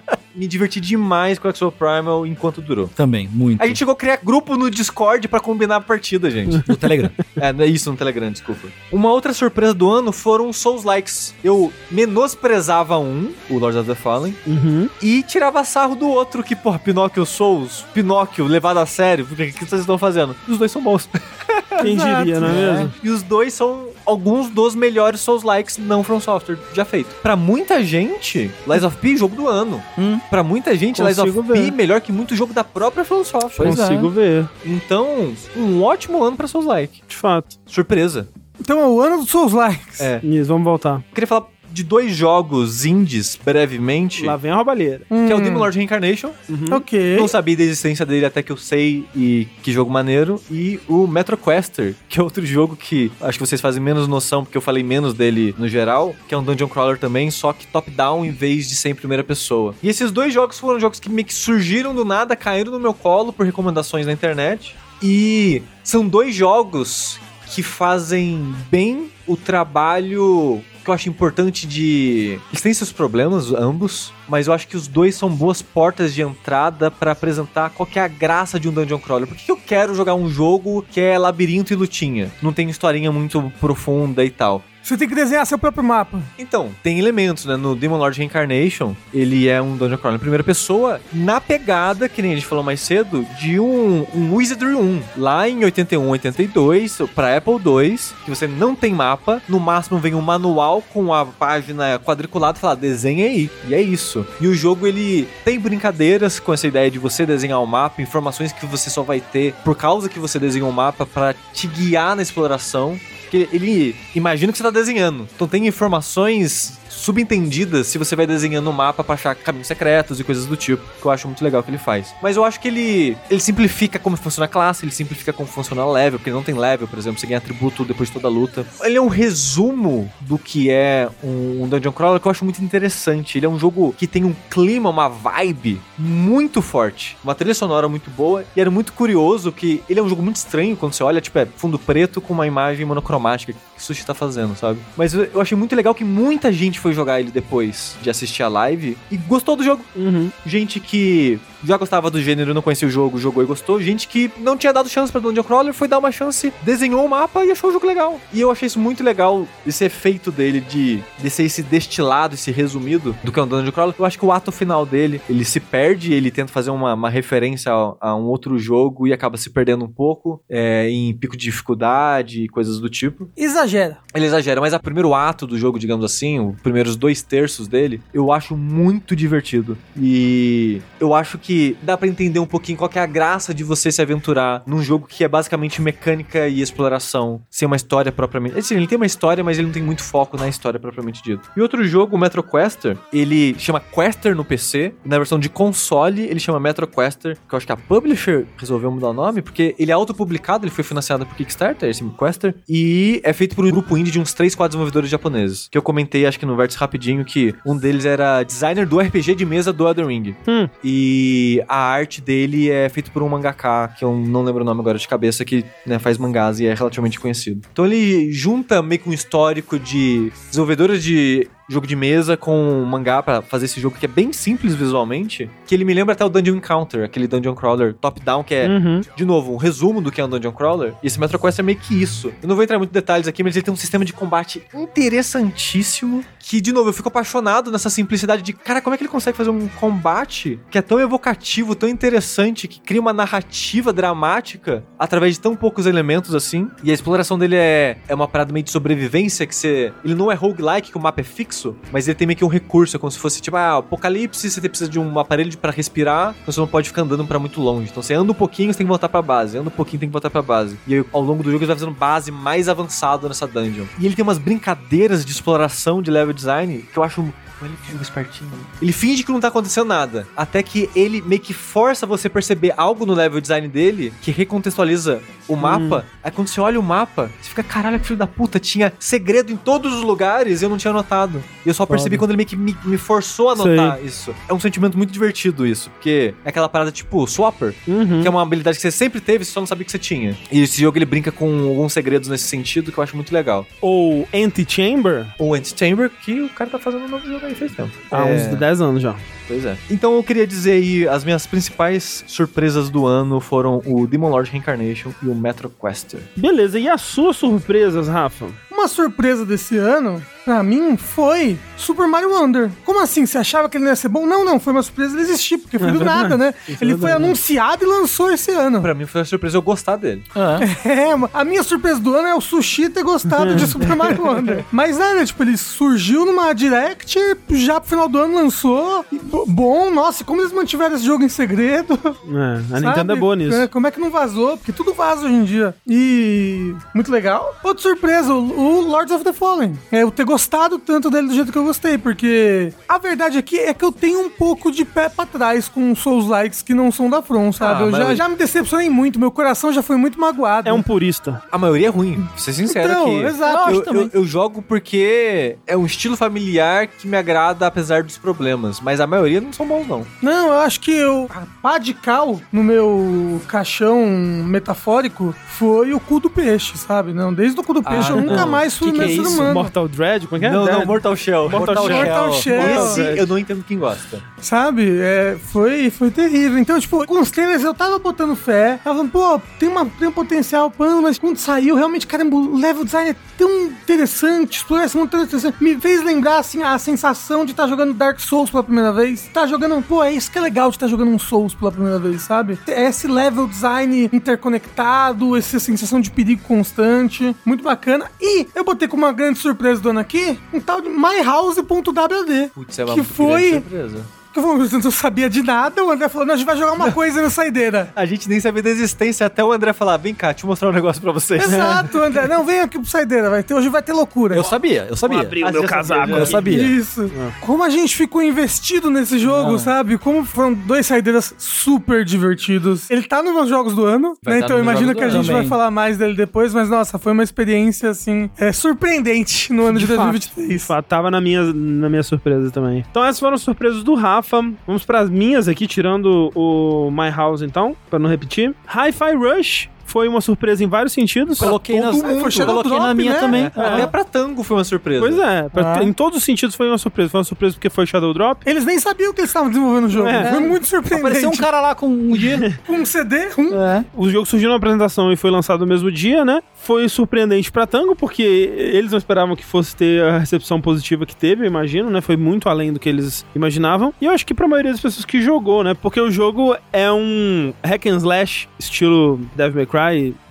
me 0.35 0.47
diverti 0.47 0.79
demais 0.79 1.39
com 1.39 1.47
o 1.47 1.51
Exo 1.51 1.71
Primal 1.71 2.25
enquanto 2.25 2.61
durou. 2.61 2.87
Também, 2.89 3.29
muito. 3.31 3.61
A 3.61 3.67
gente 3.67 3.77
chegou 3.77 3.93
a 3.93 3.95
criar 3.95 4.19
grupo 4.23 4.57
no 4.57 4.69
Discord 4.69 5.27
para 5.27 5.39
combinar 5.39 5.77
a 5.77 5.81
partida, 5.81 6.29
gente. 6.29 6.63
No 6.67 6.75
Telegram. 6.75 7.11
é, 7.37 7.63
é, 7.63 7.65
isso, 7.67 7.89
no 7.91 7.97
Telegram, 7.97 8.31
desculpa. 8.31 8.67
Uma 8.91 9.11
outra 9.11 9.33
surpresa 9.33 9.73
do 9.73 9.89
ano 9.89 10.11
foram 10.11 10.49
os 10.49 10.57
Souls 10.57 10.83
Likes. 10.83 11.33
Eu 11.43 11.71
menosprezava 11.89 12.97
um, 12.97 13.31
o 13.49 13.57
Lord 13.57 13.77
of 13.77 13.87
the 13.87 13.95
Fallen, 13.95 14.35
uhum. 14.45 14.89
e 15.01 15.23
tirava 15.23 15.63
sarro 15.63 15.95
do 15.95 16.07
outro, 16.07 16.43
que, 16.43 16.55
porra, 16.55 16.79
Pinóquio 16.79 17.25
Souls, 17.25 17.85
Pinóquio 17.93 18.45
levado 18.45 18.77
a 18.79 18.85
sério, 18.85 19.27
o 19.29 19.35
que, 19.35 19.51
que 19.51 19.65
vocês 19.65 19.81
estão 19.81 19.97
fazendo? 19.97 20.35
Os 20.47 20.57
dois 20.57 20.71
são 20.71 20.81
bons. 20.81 21.07
Quem 21.81 21.97
diria, 21.97 22.39
não 22.39 22.47
é, 22.47 22.51
é 22.51 22.73
mesmo? 22.73 22.93
E 23.03 23.09
os 23.09 23.23
dois 23.23 23.53
são 23.53 23.87
alguns 24.05 24.49
dos 24.49 24.75
melhores 24.75 25.21
Souls-likes 25.21 25.77
não 25.77 26.03
From 26.03 26.19
Software 26.19 26.57
já 26.73 26.85
feito. 26.85 27.09
Para 27.21 27.35
muita 27.35 27.83
gente, 27.83 28.51
Lies 28.67 28.83
of 28.83 28.97
P, 28.97 29.17
jogo 29.17 29.35
do 29.35 29.47
ano. 29.47 29.83
Hum. 29.97 30.19
Para 30.29 30.43
muita 30.43 30.75
gente, 30.75 31.01
Lies 31.01 31.17
of 31.17 31.31
ver. 31.41 31.53
P, 31.53 31.71
melhor 31.71 32.01
que 32.01 32.11
muito 32.11 32.35
jogo 32.35 32.53
da 32.53 32.63
própria 32.63 33.03
From 33.03 33.23
Software. 33.23 33.67
Consigo 33.67 34.07
é. 34.07 34.11
ver. 34.11 34.49
Então, 34.65 35.33
um 35.55 35.83
ótimo 35.83 36.23
ano 36.23 36.37
para 36.37 36.47
Souls-like. 36.47 37.01
De 37.07 37.15
fato. 37.15 37.57
Surpresa. 37.65 38.27
Então 38.59 38.79
é 38.79 38.87
o 38.87 39.01
ano 39.01 39.17
dos 39.17 39.29
Souls-likes. 39.29 39.99
É. 39.99 40.19
Isso, 40.23 40.47
vamos 40.47 40.63
voltar. 40.63 41.03
queria 41.13 41.27
falar 41.27 41.45
de 41.75 41.83
dois 41.83 42.15
jogos 42.15 42.85
indies, 42.85 43.37
brevemente. 43.43 44.23
Lá 44.23 44.37
vem 44.37 44.49
a 44.49 44.55
roubalheira. 44.55 45.01
Que 45.09 45.33
é 45.33 45.35
o 45.35 45.41
Demon 45.41 45.59
Lord 45.59 45.77
Reincarnation. 45.77 46.31
Uhum. 46.47 46.73
Ok. 46.73 47.17
Não 47.17 47.27
sabia 47.27 47.57
da 47.57 47.63
existência 47.63 48.05
dele 48.05 48.25
até 48.25 48.41
que 48.41 48.49
eu 48.49 48.55
sei 48.55 49.03
e 49.13 49.45
que 49.61 49.73
jogo 49.73 49.91
maneiro. 49.91 50.41
E 50.49 50.79
o 50.87 51.05
Metro 51.05 51.35
Quester, 51.35 51.93
que 52.07 52.17
é 52.17 52.23
outro 52.23 52.45
jogo 52.45 52.77
que 52.77 53.11
acho 53.19 53.37
que 53.37 53.45
vocês 53.45 53.59
fazem 53.59 53.83
menos 53.83 54.07
noção, 54.07 54.45
porque 54.45 54.57
eu 54.57 54.61
falei 54.61 54.83
menos 54.83 55.13
dele 55.13 55.53
no 55.57 55.67
geral, 55.67 56.15
que 56.29 56.33
é 56.33 56.37
um 56.37 56.43
dungeon 56.43 56.69
crawler 56.69 56.97
também, 56.97 57.29
só 57.29 57.51
que 57.51 57.67
top-down 57.67 58.25
em 58.25 58.31
vez 58.31 58.69
de 58.69 58.75
ser 58.75 58.89
em 58.89 58.95
primeira 58.95 59.23
pessoa. 59.23 59.75
E 59.83 59.89
esses 59.89 60.13
dois 60.13 60.33
jogos 60.33 60.57
foram 60.57 60.79
jogos 60.79 60.97
que 60.97 61.09
meio 61.09 61.27
que 61.27 61.33
surgiram 61.33 61.93
do 61.93 62.05
nada, 62.05 62.37
caíram 62.37 62.71
no 62.71 62.79
meu 62.79 62.93
colo 62.93 63.33
por 63.33 63.45
recomendações 63.45 64.05
na 64.05 64.13
internet. 64.13 64.77
E 65.03 65.61
são 65.83 66.07
dois 66.07 66.33
jogos 66.33 67.19
que 67.53 67.61
fazem 67.61 68.55
bem 68.71 69.11
o 69.27 69.35
trabalho 69.35 70.63
que 70.85 70.89
eu 70.91 70.93
acho 70.93 71.09
importante 71.09 71.67
de. 71.67 72.39
Eles 72.49 72.61
têm 72.61 72.73
seus 72.73 72.91
problemas, 72.91 73.51
ambos, 73.51 74.13
mas 74.29 74.47
eu 74.47 74.53
acho 74.53 74.67
que 74.67 74.77
os 74.77 74.87
dois 74.87 75.15
são 75.15 75.29
boas 75.29 75.61
portas 75.61 76.13
de 76.13 76.21
entrada 76.21 76.89
para 76.89 77.11
apresentar 77.11 77.71
qual 77.71 77.89
é 77.95 77.99
a 77.99 78.07
graça 78.07 78.59
de 78.59 78.69
um 78.69 78.71
dungeon 78.71 78.99
crawler. 78.99 79.27
Por 79.27 79.35
que 79.35 79.51
eu 79.51 79.57
quero 79.57 79.93
jogar 79.95 80.15
um 80.15 80.29
jogo 80.29 80.85
que 80.89 81.01
é 81.01 81.17
labirinto 81.17 81.73
e 81.73 81.75
lutinha? 81.75 82.31
Não 82.41 82.53
tem 82.53 82.69
historinha 82.69 83.11
muito 83.11 83.51
profunda 83.59 84.23
e 84.23 84.29
tal. 84.29 84.63
Você 84.85 84.95
tem 84.95 85.09
que 85.09 85.15
desenhar 85.15 85.43
seu 85.47 85.57
próprio 85.57 85.83
mapa. 85.83 86.21
Então, 86.37 86.69
tem 86.83 86.99
elementos, 86.99 87.45
né? 87.45 87.55
No 87.55 87.75
Demon 87.75 87.97
Lord 87.97 88.19
Reincarnation, 88.19 88.95
ele 89.11 89.47
é 89.47 89.59
um 89.59 89.75
Dungeon 89.75 89.97
Crawler 89.97 90.17
em 90.17 90.21
primeira 90.21 90.43
pessoa, 90.43 91.01
na 91.11 91.41
pegada, 91.41 92.07
que 92.07 92.21
nem 92.21 92.33
a 92.33 92.35
gente 92.35 92.45
falou 92.45 92.63
mais 92.63 92.81
cedo, 92.81 93.25
de 93.39 93.59
um, 93.59 94.05
um 94.13 94.35
Wizardry 94.35 94.75
1. 94.75 95.01
Lá 95.17 95.49
em 95.49 95.63
81, 95.63 96.07
82, 96.07 96.99
pra 97.15 97.35
Apple 97.35 97.53
II, 97.55 97.97
que 98.23 98.29
você 98.29 98.45
não 98.45 98.75
tem 98.75 98.93
mapa, 98.93 99.41
no 99.49 99.59
máximo 99.59 99.97
vem 99.97 100.13
um 100.13 100.21
manual 100.21 100.83
com 100.93 101.11
a 101.11 101.25
página 101.25 101.97
quadriculada 101.97 102.59
e 102.59 102.61
fala, 102.61 102.75
desenha 102.75 103.25
aí. 103.25 103.49
E 103.67 103.73
é 103.73 103.81
isso. 103.81 104.23
E 104.39 104.45
o 104.45 104.53
jogo, 104.53 104.85
ele 104.85 105.27
tem 105.43 105.59
brincadeiras 105.59 106.39
com 106.39 106.53
essa 106.53 106.67
ideia 106.67 106.91
de 106.91 106.99
você 106.99 107.25
desenhar 107.25 107.59
o 107.59 107.63
um 107.63 107.65
mapa, 107.65 108.03
informações 108.03 108.53
que 108.53 108.67
você 108.67 108.91
só 108.91 109.01
vai 109.01 109.19
ter 109.19 109.55
por 109.63 109.75
causa 109.75 110.07
que 110.07 110.19
você 110.19 110.37
desenhou 110.37 110.69
o 110.69 110.73
mapa 110.73 111.07
para 111.07 111.33
te 111.51 111.65
guiar 111.65 112.15
na 112.15 112.21
exploração. 112.21 112.99
Porque 113.35 113.49
ele 113.53 113.93
imagina 114.15 114.51
que 114.53 114.57
você 114.57 114.63
tá 114.63 114.69
desenhando. 114.69 115.27
Então 115.35 115.45
tem 115.45 115.67
informações 115.67 116.79
subentendidas 116.95 117.87
se 117.87 117.97
você 117.97 118.15
vai 118.15 118.25
desenhando 118.25 118.67
o 118.67 118.69
um 118.69 118.73
mapa 118.73 119.03
para 119.03 119.15
achar 119.15 119.35
caminhos 119.35 119.67
secretos 119.67 120.19
e 120.19 120.23
coisas 120.23 120.45
do 120.45 120.55
tipo, 120.55 120.83
que 120.99 121.05
eu 121.05 121.11
acho 121.11 121.27
muito 121.27 121.43
legal 121.43 121.61
que 121.61 121.69
ele 121.69 121.77
faz. 121.77 122.13
Mas 122.21 122.35
eu 122.35 122.43
acho 122.43 122.59
que 122.59 122.67
ele 122.67 123.17
ele 123.29 123.39
simplifica 123.39 123.99
como 123.99 124.15
funciona 124.17 124.45
a 124.45 124.49
classe, 124.49 124.85
ele 124.85 124.91
simplifica 124.91 125.33
como 125.33 125.47
funciona 125.47 125.81
a 125.81 125.91
level, 125.91 126.19
porque 126.19 126.31
não 126.31 126.43
tem 126.43 126.55
level, 126.55 126.87
por 126.87 126.97
exemplo, 126.97 127.19
você 127.19 127.27
ganha 127.27 127.37
atributo 127.37 127.83
depois 127.83 128.09
de 128.09 128.13
toda 128.13 128.27
a 128.27 128.31
luta. 128.31 128.65
Ele 128.81 128.97
é 128.97 129.01
um 129.01 129.07
resumo 129.07 130.11
do 130.21 130.37
que 130.37 130.69
é 130.69 131.09
um 131.23 131.67
dungeon 131.67 131.91
crawler 131.91 132.19
que 132.19 132.27
eu 132.27 132.31
acho 132.31 132.43
muito 132.43 132.63
interessante. 132.63 133.37
Ele 133.37 133.45
é 133.45 133.49
um 133.49 133.59
jogo 133.59 133.93
que 133.97 134.07
tem 134.07 134.23
um 134.23 134.35
clima, 134.49 134.89
uma 134.89 135.07
vibe 135.07 135.81
muito 135.97 136.61
forte, 136.61 137.17
uma 137.23 137.35
trilha 137.35 137.53
sonora 137.53 137.87
muito 137.87 138.09
boa 138.09 138.43
e 138.55 138.61
era 138.61 138.71
muito 138.71 138.93
curioso 138.93 139.51
que 139.51 139.83
ele 139.89 139.99
é 139.99 140.03
um 140.03 140.09
jogo 140.09 140.21
muito 140.21 140.37
estranho 140.37 140.75
quando 140.75 140.93
você 140.93 141.03
olha, 141.03 141.21
tipo, 141.21 141.37
é 141.37 141.45
fundo 141.45 141.77
preto 141.77 142.21
com 142.21 142.33
uma 142.33 142.47
imagem 142.47 142.85
monocromática 142.85 143.53
que 143.75 143.81
o 143.81 143.83
Sushi 143.83 144.05
tá 144.05 144.13
fazendo, 144.13 144.55
sabe? 144.55 144.79
Mas 144.95 145.13
eu 145.13 145.41
achei 145.41 145.57
muito 145.57 145.75
legal 145.75 145.93
que 145.93 146.03
muita 146.03 146.51
gente 146.51 146.79
foi 146.79 146.93
jogar 146.93 147.19
ele 147.19 147.29
depois 147.29 147.95
de 148.01 148.09
assistir 148.09 148.41
a 148.41 148.47
live 148.47 148.97
e 149.11 149.17
gostou 149.17 149.55
do 149.55 149.63
jogo. 149.63 149.83
Uhum. 149.95 150.31
Gente 150.45 150.79
que 150.79 151.39
já 151.65 151.77
gostava 151.77 152.09
do 152.09 152.21
gênero, 152.21 152.53
não 152.53 152.61
conhecia 152.61 152.87
o 152.87 152.91
jogo, 152.91 153.17
jogou 153.17 153.43
e 153.43 153.45
gostou. 153.45 153.81
Gente 153.81 154.07
que 154.07 154.31
não 154.37 154.57
tinha 154.57 154.73
dado 154.73 154.89
chance 154.89 155.11
pra 155.11 155.21
Dungeon 155.21 155.43
Crawler, 155.43 155.73
foi 155.73 155.87
dar 155.87 155.99
uma 155.99 156.11
chance, 156.11 156.53
desenhou 156.61 157.05
o 157.05 157.09
mapa 157.09 157.43
e 157.43 157.51
achou 157.51 157.69
o 157.69 157.73
jogo 157.73 157.87
legal. 157.87 158.19
E 158.33 158.41
eu 158.41 158.51
achei 158.51 158.67
isso 158.67 158.79
muito 158.79 159.03
legal, 159.03 159.47
esse 159.65 159.83
efeito 159.83 160.31
dele 160.31 160.61
de, 160.61 161.01
de 161.19 161.29
ser 161.29 161.43
esse 161.43 161.63
destilado, 161.63 162.35
esse 162.35 162.51
resumido 162.51 163.15
do 163.23 163.31
que 163.31 163.39
é 163.39 163.43
um 163.43 163.47
Dungeon 163.47 163.71
Crawler. 163.71 163.95
Eu 163.97 164.05
acho 164.05 164.19
que 164.19 164.25
o 164.25 164.31
ato 164.31 164.51
final 164.51 164.85
dele, 164.85 165.21
ele 165.29 165.45
se 165.45 165.59
perde, 165.59 166.13
ele 166.13 166.31
tenta 166.31 166.51
fazer 166.51 166.69
uma, 166.69 166.93
uma 166.93 167.09
referência 167.09 167.71
a, 167.71 167.95
a, 168.09 168.15
um 168.15 168.25
outro 168.25 168.57
jogo 168.57 169.07
e 169.07 169.13
acaba 169.13 169.37
se 169.37 169.49
perdendo 169.49 169.85
um 169.85 169.91
pouco 169.91 170.43
é, 170.49 170.89
em 170.89 171.13
pico 171.13 171.35
de 171.35 171.45
dificuldade 171.45 172.43
e 172.43 172.49
coisas 172.49 172.79
do 172.79 172.89
tipo. 172.89 173.29
Exagera. 173.35 173.97
Ele 174.13 174.25
exagera, 174.25 174.61
mas 174.61 174.73
o 174.73 174.79
primeiro 174.79 175.13
ato 175.13 175.47
do 175.47 175.57
jogo, 175.57 175.79
digamos 175.79 176.05
assim, 176.05 176.39
os 176.39 176.61
primeiros 176.61 176.95
dois 176.95 177.21
terços 177.21 177.67
dele, 177.67 178.01
eu 178.13 178.31
acho 178.31 178.55
muito 178.55 179.15
divertido. 179.15 179.77
E 179.97 180.81
eu 180.99 181.13
acho 181.13 181.37
que 181.37 181.54
dá 181.81 181.97
para 181.97 182.07
entender 182.07 182.39
um 182.39 182.45
pouquinho 182.45 182.77
qual 182.77 182.89
é 182.93 182.99
a 182.99 183.05
graça 183.05 183.53
de 183.53 183.63
você 183.63 183.91
se 183.91 184.01
aventurar 184.01 184.63
num 184.65 184.81
jogo 184.81 185.07
que 185.07 185.23
é 185.23 185.27
basicamente 185.27 185.81
mecânica 185.81 186.47
e 186.47 186.61
exploração, 186.61 187.41
sem 187.49 187.65
uma 187.65 187.75
história 187.75 188.11
propriamente. 188.11 188.57
Assim, 188.57 188.75
ele 188.75 188.87
tem 188.87 188.95
uma 188.95 189.05
história, 189.05 189.43
mas 189.43 189.57
ele 189.57 189.67
não 189.67 189.73
tem 189.73 189.83
muito 189.83 190.03
foco 190.03 190.37
na 190.37 190.47
história 190.47 190.79
propriamente 190.79 191.21
dito. 191.23 191.49
E 191.55 191.61
outro 191.61 191.83
jogo, 191.85 192.15
o 192.15 192.19
Metro 192.19 192.43
Quester, 192.43 192.97
ele 193.11 193.55
chama 193.57 193.79
Quester 193.79 194.35
no 194.35 194.45
PC, 194.45 194.93
na 195.03 195.17
versão 195.17 195.39
de 195.39 195.49
console 195.49 196.21
ele 196.21 196.39
chama 196.39 196.59
Metro 196.59 196.87
Quester, 196.87 197.37
que 197.47 197.53
eu 197.53 197.57
acho 197.57 197.65
que 197.65 197.71
a 197.71 197.77
publisher 197.77 198.45
resolveu 198.57 198.91
mudar 198.91 199.09
o 199.09 199.13
nome, 199.13 199.41
porque 199.41 199.75
ele 199.77 199.91
é 199.91 199.93
autopublicado, 199.93 200.65
ele 200.65 200.71
foi 200.71 200.83
financiado 200.83 201.25
por 201.25 201.35
Kickstarter, 201.35 201.89
esse 201.89 202.03
Quester, 202.17 202.55
e 202.67 203.21
é 203.23 203.33
feito 203.33 203.55
por 203.55 203.65
um 203.65 203.71
grupo 203.71 203.97
indie 203.97 204.11
de 204.11 204.19
uns 204.19 204.33
3, 204.33 204.55
4 204.55 204.69
desenvolvedores 204.69 205.09
japoneses, 205.09 205.67
que 205.71 205.77
eu 205.77 205.81
comentei, 205.81 206.25
acho 206.25 206.39
que 206.39 206.45
no 206.45 206.55
Vértice 206.55 206.79
rapidinho, 206.79 207.25
que 207.25 207.53
um 207.65 207.75
deles 207.77 208.05
era 208.05 208.43
designer 208.43 208.85
do 208.85 208.99
RPG 208.99 209.35
de 209.35 209.45
mesa 209.45 209.71
do 209.71 209.87
Elden 209.87 210.07
Ring. 210.07 210.35
Hum. 210.47 210.69
E 210.83 211.44
a 211.67 211.77
arte 211.77 212.21
dele 212.21 212.69
é 212.69 212.89
feita 212.89 213.11
por 213.11 213.23
um 213.23 213.29
mangaka, 213.29 213.93
que 213.97 214.03
eu 214.03 214.15
não 214.15 214.43
lembro 214.43 214.61
o 214.61 214.65
nome 214.65 214.81
agora 214.81 214.97
de 214.97 215.07
cabeça, 215.07 215.45
que 215.45 215.65
né, 215.85 215.99
faz 215.99 216.17
mangás 216.17 216.59
e 216.59 216.65
é 216.65 216.73
relativamente 216.73 217.19
conhecido. 217.19 217.61
Então 217.71 217.85
ele 217.85 218.31
junta 218.31 218.81
meio 218.81 219.01
que 219.01 219.09
um 219.09 219.13
histórico 219.13 219.77
de 219.77 220.31
desenvolvedores 220.49 221.03
de 221.03 221.47
jogo 221.69 221.87
de 221.87 221.95
mesa 221.95 222.37
com 222.37 222.83
mangá 222.85 223.21
para 223.23 223.41
fazer 223.41 223.65
esse 223.65 223.79
jogo 223.79 223.97
que 223.97 224.05
é 224.05 224.09
bem 224.09 224.31
simples 224.31 224.75
visualmente, 224.75 225.49
que 225.65 225.73
ele 225.73 225.83
me 225.83 225.93
lembra 225.93 226.13
até 226.13 226.23
o 226.23 226.29
Dungeon 226.29 226.55
Encounter, 226.55 227.03
aquele 227.03 227.27
Dungeon 227.27 227.55
Crawler 227.55 227.93
top-down, 227.93 228.43
que 228.43 228.53
é, 228.53 228.67
uhum. 228.67 229.01
de 229.15 229.25
novo, 229.25 229.53
um 229.53 229.57
resumo 229.57 230.01
do 230.01 230.11
que 230.11 230.21
é 230.21 230.25
um 230.25 230.29
Dungeon 230.29 230.51
Crawler. 230.51 230.93
E 231.01 231.07
esse 231.07 231.19
Metro 231.19 231.39
Quest 231.39 231.59
é 231.59 231.63
meio 231.63 231.77
que 231.77 231.99
isso. 232.01 232.33
Eu 232.41 232.47
não 232.47 232.55
vou 232.55 232.63
entrar 232.63 232.75
em 232.75 232.79
muitos 232.79 232.93
detalhes 232.93 233.27
aqui, 233.27 233.43
mas 233.43 233.55
ele 233.55 233.63
tem 233.63 233.73
um 233.73 233.77
sistema 233.77 234.05
de 234.05 234.13
combate 234.13 234.63
interessantíssimo, 234.73 236.23
que, 236.39 236.61
de 236.61 236.71
novo, 236.71 236.89
eu 236.89 236.93
fico 236.93 237.07
apaixonado 237.07 237.71
nessa 237.71 237.89
simplicidade 237.89 238.41
de, 238.41 238.53
cara, 238.53 238.81
como 238.81 238.93
é 238.93 238.97
que 238.97 239.03
ele 239.03 239.09
consegue 239.09 239.35
fazer 239.35 239.49
um 239.49 239.67
combate 239.67 240.59
que 240.69 240.77
é 240.77 240.81
tão 240.81 240.99
evocativo, 240.99 241.73
tão 241.73 241.89
interessante, 241.89 242.67
que 242.67 242.79
cria 242.79 243.01
uma 243.01 243.13
narrativa 243.13 243.91
dramática 243.91 244.83
através 244.99 245.33
de 245.35 245.39
tão 245.39 245.55
poucos 245.55 245.85
elementos 245.85 246.35
assim. 246.35 246.69
E 246.83 246.91
a 246.91 246.93
exploração 246.93 247.39
dele 247.39 247.55
é, 247.55 247.97
é 248.07 248.13
uma 248.13 248.27
parada 248.27 248.53
meio 248.53 248.63
de 248.63 248.71
sobrevivência, 248.71 249.47
que 249.47 249.55
você... 249.55 249.91
Ele 250.03 250.13
não 250.13 250.31
é 250.31 250.35
roguelike, 250.35 250.91
que 250.91 250.97
o 250.97 251.01
mapa 251.01 251.21
é 251.21 251.23
fixo, 251.23 251.54
mas 251.91 252.07
ele 252.07 252.15
tem 252.15 252.27
meio 252.27 252.37
que 252.37 252.45
um 252.45 252.49
recurso, 252.49 252.95
é 252.95 252.99
como 252.99 253.11
se 253.11 253.19
fosse 253.19 253.41
tipo, 253.41 253.55
ah, 253.57 253.77
apocalipse, 253.77 254.49
você 254.49 254.61
precisa 254.67 254.89
de 254.89 254.99
um 254.99 255.19
aparelho 255.19 255.55
para 255.57 255.71
respirar, 255.71 256.35
então 256.41 256.51
você 256.51 256.59
não 256.59 256.67
pode 256.67 256.89
ficar 256.89 257.03
andando 257.03 257.25
para 257.25 257.39
muito 257.39 257.61
longe. 257.61 257.89
Então 257.89 258.01
você 258.01 258.13
anda 258.13 258.31
um 258.31 258.35
pouquinho, 258.35 258.71
você 258.73 258.77
tem 258.77 258.85
que 258.85 258.89
voltar 258.89 259.09
pra 259.09 259.21
base, 259.21 259.57
anda 259.57 259.69
um 259.69 259.71
pouquinho, 259.71 259.99
tem 259.99 260.09
que 260.09 260.13
voltar 260.13 260.29
pra 260.29 260.41
base. 260.41 260.77
E 260.87 260.95
aí, 260.95 261.05
ao 261.11 261.21
longo 261.21 261.43
do 261.43 261.51
jogo 261.51 261.63
você 261.63 261.67
vai 261.67 261.75
fazendo 261.75 261.95
base 261.95 262.31
mais 262.31 262.67
avançado 262.67 263.27
nessa 263.27 263.47
dungeon. 263.47 263.85
E 263.99 264.05
ele 264.05 264.15
tem 264.15 264.23
umas 264.23 264.37
brincadeiras 264.37 265.25
de 265.25 265.31
exploração 265.31 266.01
de 266.01 266.11
level 266.11 266.33
design 266.33 266.85
que 266.91 266.97
eu 266.97 267.03
acho 267.03 267.33
Olha 267.61 267.71
que 267.83 267.91
jogo 267.91 268.03
espertinho. 268.03 268.51
Ele 268.81 268.91
finge 268.91 269.23
que 269.23 269.31
não 269.31 269.39
tá 269.39 269.47
acontecendo 269.47 269.87
nada. 269.87 270.27
Até 270.35 270.61
que 270.61 270.89
ele 270.95 271.21
meio 271.21 271.41
que 271.41 271.53
força 271.53 272.05
você 272.05 272.27
a 272.27 272.29
perceber 272.29 272.73
algo 272.75 273.05
no 273.05 273.13
level 273.13 273.39
design 273.39 273.67
dele 273.67 274.13
que 274.21 274.31
recontextualiza 274.31 275.21
o 275.47 275.55
mapa. 275.55 276.05
Hum. 276.05 276.15
Aí 276.23 276.31
quando 276.31 276.47
você 276.47 276.59
olha 276.59 276.79
o 276.79 276.83
mapa, 276.83 277.29
você 277.41 277.49
fica, 277.49 277.63
caralho, 277.63 277.99
que 277.99 278.07
filho 278.07 278.17
da 278.17 278.27
puta, 278.27 278.59
tinha 278.59 278.91
segredo 278.99 279.51
em 279.51 279.55
todos 279.55 279.93
os 279.93 280.01
lugares 280.01 280.61
e 280.61 280.65
eu 280.65 280.69
não 280.69 280.77
tinha 280.77 280.93
notado. 280.93 281.43
E 281.65 281.69
eu 281.69 281.73
só 281.73 281.85
percebi 281.85 282.17
quando 282.17 282.31
ele 282.31 282.37
meio 282.37 282.49
que 282.49 282.55
me, 282.55 282.75
me 282.83 282.97
forçou 282.97 283.49
a 283.49 283.55
notar 283.55 283.97
Sei. 283.97 284.05
isso. 284.05 284.35
É 284.49 284.53
um 284.53 284.59
sentimento 284.59 284.97
muito 284.97 285.11
divertido 285.11 285.65
isso, 285.65 285.89
porque 285.91 286.33
é 286.43 286.49
aquela 286.49 286.67
parada 286.67 286.91
tipo 286.91 287.25
Swapper, 287.27 287.73
uhum. 287.87 288.21
que 288.21 288.27
é 288.27 288.29
uma 288.29 288.41
habilidade 288.41 288.77
que 288.77 288.81
você 288.81 288.91
sempre 288.91 289.21
teve, 289.21 289.45
você 289.45 289.51
só 289.51 289.59
não 289.59 289.67
sabia 289.67 289.85
que 289.85 289.91
você 289.91 289.99
tinha. 289.99 290.35
E 290.51 290.61
esse 290.61 290.81
jogo 290.81 290.97
ele 290.97 291.05
brinca 291.05 291.31
com 291.31 291.45
alguns 291.67 291.93
segredos 291.93 292.29
nesse 292.29 292.47
sentido 292.47 292.91
que 292.91 292.97
eu 292.97 293.03
acho 293.03 293.15
muito 293.15 293.33
legal. 293.33 293.65
Ou 293.81 294.27
Anti-Chamber? 294.33 295.27
Ou 295.39 295.53
Anti-Chamber, 295.53 296.09
que 296.09 296.41
o 296.41 296.49
cara 296.49 296.69
tá 296.69 296.79
fazendo 296.79 297.05
um 297.05 297.09
novo 297.09 297.25
jogo 297.27 297.44
aí 297.45 297.55
faz 297.55 297.73
tempo. 297.73 297.91
Há 298.11 298.27
é... 298.27 298.33
uns 298.33 298.57
10 298.57 298.81
anos 298.81 299.01
já. 299.01 299.15
Pois 299.47 299.65
é. 299.65 299.77
Então 299.89 300.15
eu 300.15 300.23
queria 300.23 300.47
dizer 300.47 300.73
aí, 300.73 301.07
as 301.07 301.23
minhas 301.23 301.45
principais 301.45 302.23
surpresas 302.27 302.89
do 302.89 303.05
ano 303.05 303.39
foram 303.39 303.81
o 303.85 304.07
Demon 304.07 304.29
Lord 304.29 304.49
Reincarnation 304.49 305.11
e 305.21 305.27
o 305.27 305.35
Metro 305.35 305.69
Quester. 305.69 306.19
Beleza, 306.35 306.79
e 306.79 306.89
as 306.89 307.01
suas 307.01 307.37
surpresas, 307.37 308.07
Rafa? 308.07 308.47
Uma 308.75 308.89
surpresa 308.89 309.45
desse 309.45 309.77
ano 309.77 310.21
pra 310.45 310.61
mim 310.61 310.95
foi 310.95 311.57
Super 311.75 312.07
Mario 312.07 312.29
Wonder. 312.29 312.69
Como 312.85 313.01
assim? 313.01 313.25
Você 313.25 313.37
achava 313.37 313.67
que 313.67 313.77
ele 313.77 313.85
não 313.85 313.91
ia 313.91 313.95
ser 313.95 314.09
bom? 314.09 314.27
Não, 314.27 314.45
não, 314.45 314.59
foi 314.59 314.73
uma 314.73 314.83
surpresa 314.83 315.15
ele 315.15 315.23
existir, 315.23 315.57
porque 315.57 315.79
foi 315.79 315.89
é 315.89 315.91
do 315.91 315.99
verdade. 315.99 316.21
nada, 316.21 316.37
né? 316.37 316.53
Isso 316.69 316.83
ele 316.83 316.93
é 316.93 316.97
foi 316.97 317.11
anunciado 317.11 317.83
e 317.83 317.87
lançou 317.87 318.31
esse 318.31 318.51
ano. 318.51 318.79
Pra 318.81 318.93
mim 318.93 319.07
foi 319.07 319.21
uma 319.21 319.25
surpresa 319.25 319.57
eu 319.57 319.61
gostar 319.61 319.95
dele. 319.95 320.23
Ah. 320.35 320.59
É, 320.85 321.09
a 321.33 321.43
minha 321.43 321.63
surpresa 321.63 321.99
do 321.99 322.13
ano 322.13 322.27
é 322.27 322.35
o 322.35 322.41
Sushi 322.41 322.89
ter 322.89 323.03
gostado 323.03 323.55
de 323.55 323.65
Super 323.67 323.95
Mario 323.95 324.23
Wonder. 324.23 324.63
Mas 324.71 324.99
é, 324.99 325.15
né, 325.15 325.25
tipo, 325.25 325.41
ele 325.41 325.57
surgiu 325.57 326.25
numa 326.25 326.53
Direct, 326.53 327.17
já 327.51 327.79
pro 327.79 327.89
final 327.89 328.07
do 328.07 328.19
ano 328.19 328.35
lançou. 328.35 329.03
bom, 329.47 329.89
nossa, 329.89 330.23
como 330.23 330.41
eles 330.41 330.51
mantiveram 330.51 330.95
esse 330.95 331.05
jogo 331.05 331.23
em 331.23 331.29
segredo. 331.29 331.99
É, 332.03 332.75
a 332.75 332.79
sabe? 332.79 332.85
Nintendo 332.85 333.13
é 333.13 333.15
boa 333.15 333.35
nisso. 333.35 333.55
É, 333.55 333.67
como 333.67 333.87
é 333.87 333.91
que 333.91 333.99
não 333.99 334.11
vazou? 334.11 334.57
Porque 334.57 334.71
tudo 334.71 334.93
vaza 334.93 335.25
hoje 335.25 335.33
em 335.33 335.43
dia. 335.43 335.73
E 335.87 336.75
muito 336.93 337.11
legal. 337.11 337.55
Outra 337.63 337.81
surpresa, 337.81 338.33
o, 338.33 338.64
o 338.65 338.81
Lords 338.81 339.11
of 339.13 339.23
the 339.23 339.33
Fallen. 339.33 339.77
É, 339.91 340.05
o 340.05 340.11
ter 340.11 340.25
gostado 340.25 340.79
tanto 340.79 341.09
dele 341.09 341.27
do 341.27 341.33
jeito 341.33 341.51
que 341.51 341.57
eu 341.57 341.63
gostei, 341.63 341.97
porque 341.97 342.73
a 342.87 342.97
verdade 342.97 343.37
aqui 343.37 343.59
é 343.59 343.73
que 343.73 343.83
eu 343.83 343.91
tenho 343.91 344.25
um 344.25 344.29
pouco 344.29 344.71
de 344.71 344.83
pé 344.83 345.09
pra 345.09 345.25
trás 345.25 345.67
com 345.67 345.95
Souls 345.95 346.27
Likes 346.27 346.61
que 346.61 346.73
não 346.73 346.91
são 346.91 347.09
da 347.09 347.21
From, 347.21 347.51
sabe? 347.51 347.83
Ah, 347.83 347.85
eu 347.85 347.91
já, 347.91 348.15
já 348.15 348.29
me 348.29 348.35
decepcionei 348.35 348.89
muito, 348.89 349.19
meu 349.19 349.31
coração 349.31 349.71
já 349.71 349.81
foi 349.81 349.97
muito 349.97 350.19
magoado. 350.19 350.67
É 350.67 350.73
um 350.73 350.81
purista. 350.81 351.43
A 351.51 351.57
maioria 351.57 351.87
é 351.87 351.89
ruim, 351.89 352.21
pra 352.21 352.37
ser 352.37 352.53
sincero 352.53 352.89
então, 352.89 353.03
aqui. 353.03 353.23
Exato, 353.25 353.71
eu, 353.71 353.83
eu, 353.93 354.09
eu, 354.13 354.25
jogo 354.25 354.61
porque 354.61 355.57
é 355.67 355.77
um 355.77 355.85
estilo 355.85 356.17
familiar 356.17 356.87
que 356.87 357.07
me 357.07 357.17
agrada 357.17 357.67
apesar 357.67 358.03
dos 358.03 358.17
problemas, 358.17 358.79
mas 358.79 358.99
a 358.99 359.07
maioria 359.07 359.41
não 359.41 359.53
são 359.53 359.67
bons, 359.67 359.87
não. 359.87 360.05
Não, 360.21 360.47
eu 360.47 360.59
acho 360.59 360.79
que 360.79 360.91
eu, 360.91 361.29
a 361.29 361.43
pá 361.61 361.77
de 361.77 361.93
cal 361.93 362.39
no 362.51 362.63
meu 362.63 363.41
caixão 363.47 364.05
metafórico 364.45 365.35
foi 365.47 365.93
o 365.93 365.99
cu 365.99 366.19
do 366.19 366.29
peixe, 366.29 366.77
sabe? 366.77 367.13
Não, 367.13 367.33
desde 367.33 367.59
o 367.59 367.63
cu 367.63 367.73
do 367.73 367.83
peixe 367.83 368.11
ah, 368.11 368.15
eu 368.15 368.21
nunca 368.21 368.45
mais 368.45 368.54
fui 368.77 368.91
que 368.91 368.99
que 368.99 369.03
é 369.03 369.07
ser 369.07 369.27
humano. 369.27 369.53
Mortal 369.53 369.87
Dread? 369.87 370.27
Como 370.27 370.37
é 370.37 370.39
que 370.39 370.45
é? 370.45 370.49
Não, 370.51 370.65
não, 370.65 370.85
Mortal 370.85 371.15
Shell. 371.15 371.49
Mortal, 371.49 371.75
Mortal 371.75 371.87
Shell. 371.87 372.05
Mortal 372.05 372.33
Shell. 372.33 372.85
Esse 372.85 373.19
eu 373.19 373.27
não 373.27 373.37
entendo 373.37 373.63
quem 373.63 373.77
gosta. 373.77 374.21
Sabe? 374.39 374.99
É, 374.99 375.37
foi, 375.51 375.89
foi 375.89 376.11
terrível. 376.11 376.57
Então, 376.57 376.79
tipo, 376.79 377.05
com 377.05 377.19
os 377.19 377.31
trailers 377.31 377.63
eu 377.63 377.73
tava 377.73 377.99
botando 377.99 378.35
fé. 378.35 378.79
Tava 378.83 378.97
falando, 378.97 379.11
pô, 379.11 379.41
tem, 379.59 379.69
uma, 379.69 379.85
tem 379.85 380.07
um 380.07 380.11
potencial, 380.11 380.69
pano, 380.69 381.01
mas 381.01 381.17
quando 381.17 381.37
saiu, 381.37 381.75
realmente, 381.75 382.07
caramba, 382.07 382.35
o 382.35 382.57
level 382.57 382.85
design 382.85 383.11
é 383.11 383.15
tão 383.37 383.63
interessante, 383.65 384.57
exploração 384.57 385.05
tão 385.07 385.23
interessante. 385.23 385.57
Me 385.61 385.79
fez 385.79 386.03
lembrar, 386.03 386.39
assim, 386.39 386.63
a 386.63 386.77
sensação 386.77 387.45
de 387.45 387.51
estar 387.51 387.63
tá 387.63 387.69
jogando 387.69 387.93
Dark 387.93 388.19
Souls 388.19 388.49
pela 388.49 388.63
primeira 388.63 388.91
vez. 388.93 389.29
Tá 389.33 389.45
jogando, 389.47 389.81
pô, 389.83 390.03
é 390.03 390.11
isso 390.11 390.31
que 390.31 390.37
é 390.37 390.41
legal 390.41 390.69
de 390.69 390.77
estar 390.77 390.85
tá 390.85 390.89
jogando 390.89 391.09
um 391.09 391.19
Souls 391.19 391.53
pela 391.53 391.71
primeira 391.71 391.99
vez, 391.99 392.21
sabe? 392.21 392.59
É 392.67 392.85
esse 392.87 393.07
level 393.07 393.47
design 393.47 394.09
interconectado, 394.11 395.35
essa 395.35 395.59
sensação 395.59 395.99
de 395.99 396.11
perigo 396.11 396.41
constante. 396.43 397.35
Muito 397.45 397.63
bacana. 397.63 398.05
E 398.21 398.44
eu 398.53 398.63
botei 398.63 398.87
como 398.87 399.05
uma 399.05 399.13
grande 399.13 399.39
surpresa 399.39 399.81
do 399.81 399.89
ano 399.89 399.99
aqui 399.99 400.39
um 400.53 400.59
tal 400.59 400.81
de 400.81 400.89
myhouse.wd. 400.89 402.51
Putz, 402.53 402.79
é 402.79 402.85
uma 402.85 402.93
que 402.93 403.03
foi 403.03 403.53
surpresa 403.53 404.05
eu 404.73 404.79
não 404.79 404.91
sabia 404.91 405.29
de 405.29 405.41
nada, 405.41 405.83
o 405.83 405.91
André 405.91 406.09
falou, 406.09 406.27
não, 406.27 406.33
a 406.33 406.37
gente 406.37 406.45
vai 406.45 406.57
jogar 406.57 406.73
uma 406.73 406.91
coisa 406.91 407.21
na 407.21 407.29
saideira. 407.29 407.89
A 407.95 408.05
gente 408.05 408.27
nem 408.27 408.39
sabia 408.39 408.61
da 408.61 408.69
existência 408.69 409.25
até 409.25 409.43
o 409.43 409.51
André 409.51 409.71
falar, 409.73 409.97
vem 409.97 410.13
cá, 410.13 410.31
deixa 410.31 410.45
eu 410.45 410.49
mostrar 410.49 410.69
um 410.69 410.71
negócio 410.71 411.01
pra 411.01 411.11
vocês. 411.11 411.43
Exato, 411.43 411.99
André. 411.99 412.27
Não, 412.27 412.45
vem 412.45 412.59
aqui 412.59 412.77
pro 412.77 412.87
saideira, 412.87 413.29
vai 413.29 413.41
ter, 413.41 413.53
hoje 413.53 413.69
vai 413.69 413.81
ter 413.81 413.93
loucura. 413.93 414.35
Eu 414.35 414.43
sabia, 414.43 414.87
eu 414.89 414.95
sabia. 414.95 415.17
Vou 415.17 415.25
abrir 415.25 415.43
o 415.43 415.51
meu 415.51 415.63
casaco. 415.63 416.11
Eu 416.11 416.25
sabia. 416.25 416.61
Isso. 416.61 417.09
Ah. 417.17 417.31
Como 417.41 417.63
a 417.63 417.69
gente 417.69 417.95
ficou 417.95 418.21
investido 418.21 418.89
nesse 418.89 419.17
jogo, 419.17 419.55
ah. 419.55 419.59
sabe? 419.59 419.97
Como 419.97 420.25
foram 420.25 420.53
dois 420.53 420.85
saideiras 420.85 421.33
super 421.37 422.03
divertidos. 422.03 422.89
Ele 422.89 423.03
tá 423.03 423.23
nos 423.23 423.33
meus 423.33 423.49
jogos 423.49 423.73
do 423.73 423.85
ano, 423.85 424.17
vai 424.23 424.35
né? 424.35 424.39
Tá 424.41 424.45
então 424.45 424.57
eu 424.57 424.63
imagino 424.63 424.93
que 424.93 425.03
a 425.03 425.09
gente 425.09 425.27
também. 425.27 425.41
vai 425.41 425.47
falar 425.47 425.71
mais 425.71 425.97
dele 425.97 426.13
depois, 426.13 426.53
mas 426.53 426.69
nossa, 426.69 426.97
foi 426.97 427.11
uma 427.11 427.23
experiência, 427.23 427.89
assim, 427.89 428.29
é, 428.37 428.51
surpreendente 428.51 429.53
no 429.53 429.65
ano 429.65 429.79
de, 429.79 429.85
de 429.85 429.95
2023. 429.95 430.63
Fato, 430.63 430.85
tava 430.85 431.09
na 431.09 431.21
minha, 431.21 431.43
na 431.53 431.89
minha 431.89 432.03
surpresa 432.03 432.51
também. 432.51 432.85
Então 432.89 433.03
essas 433.03 433.19
foram 433.19 433.35
as 433.35 433.41
surpresas 433.41 433.83
do 433.83 433.95
Rafa. 433.95 434.24
Vamos 434.65 434.85
pra 434.85 434.99
as 434.99 435.09
minhas 435.09 435.47
aqui, 435.47 435.67
tirando 435.67 436.31
o 436.35 436.89
My 436.91 437.09
House 437.09 437.41
então, 437.41 437.75
pra 437.89 437.99
não 437.99 438.09
repetir. 438.09 438.53
Hi-Fi 438.67 439.15
Rush 439.15 439.69
foi 439.85 440.07
uma 440.07 440.19
surpresa 440.19 440.63
em 440.63 440.67
vários 440.67 440.93
sentidos. 440.93 441.39
Coloquei, 441.39 441.79
nas, 441.79 442.01
coloquei 442.01 442.45
drop, 442.45 442.69
na 442.69 442.93
minha 442.93 443.13
né? 443.13 443.19
também. 443.19 443.43
É. 443.43 443.51
Até 443.55 443.87
pra 443.87 444.03
Tango 444.03 444.43
foi 444.43 444.57
uma 444.57 444.63
surpresa. 444.63 444.99
Pois 444.99 445.17
é, 445.17 445.47
pra, 445.49 445.79
ah. 445.79 445.83
em 445.83 445.93
todos 445.93 446.17
os 446.17 446.23
sentidos 446.23 446.55
foi 446.55 446.67
uma 446.67 446.77
surpresa. 446.77 447.09
Foi 447.09 447.19
uma 447.19 447.23
surpresa 447.23 447.53
porque 447.53 447.69
foi 447.69 447.85
Shadow 447.85 448.13
Drop. 448.13 448.41
Eles 448.45 448.65
nem 448.65 448.79
sabiam 448.79 449.13
que 449.13 449.21
eles 449.21 449.29
estavam 449.29 449.49
desenvolvendo 449.49 449.85
o 449.85 449.89
jogo. 449.89 450.07
É. 450.07 450.31
Foi 450.31 450.39
muito 450.39 450.67
surpreendente. 450.67 451.07
Apareceu 451.07 451.29
um 451.29 451.37
cara 451.37 451.61
lá 451.61 451.75
com 451.75 451.87
um 451.87 452.13
dia. 452.13 452.59
com 452.65 452.73
um 452.73 452.85
CD. 452.85 453.29
Um. 453.37 453.61
É. 453.61 453.85
O 453.95 454.09
jogo 454.09 454.25
surgiu 454.25 454.49
na 454.49 454.55
apresentação 454.55 455.11
e 455.11 455.15
foi 455.15 455.31
lançado 455.31 455.61
no 455.61 455.67
mesmo 455.67 455.91
dia, 455.91 456.25
né? 456.25 456.41
Foi 456.55 456.89
surpreendente 456.89 457.51
pra 457.51 457.67
Tango, 457.67 457.95
porque 457.95 458.23
eles 458.23 458.91
não 458.91 458.97
esperavam 458.97 459.35
que 459.35 459.45
fosse 459.45 459.75
ter 459.75 460.03
a 460.03 460.17
recepção 460.17 460.59
positiva 460.59 461.05
que 461.05 461.15
teve, 461.15 461.43
eu 461.43 461.47
imagino, 461.47 461.89
né? 461.89 462.01
Foi 462.01 462.17
muito 462.17 462.49
além 462.49 462.73
do 462.73 462.79
que 462.79 462.89
eles 462.89 463.25
imaginavam. 463.35 463.93
E 464.01 464.05
eu 464.05 464.11
acho 464.11 464.25
que 464.25 464.33
pra 464.33 464.47
maioria 464.47 464.71
das 464.71 464.81
pessoas 464.81 465.05
que 465.05 465.21
jogou, 465.21 465.63
né? 465.63 465.73
Porque 465.73 465.99
o 465.99 466.09
jogo 466.09 466.55
é 466.73 466.91
um 466.91 467.53
hack 467.63 467.85
and 467.85 467.97
slash, 467.97 468.47
estilo 468.57 469.19
Devil 469.35 469.55
May 469.55 469.65
Cry, 469.65 469.74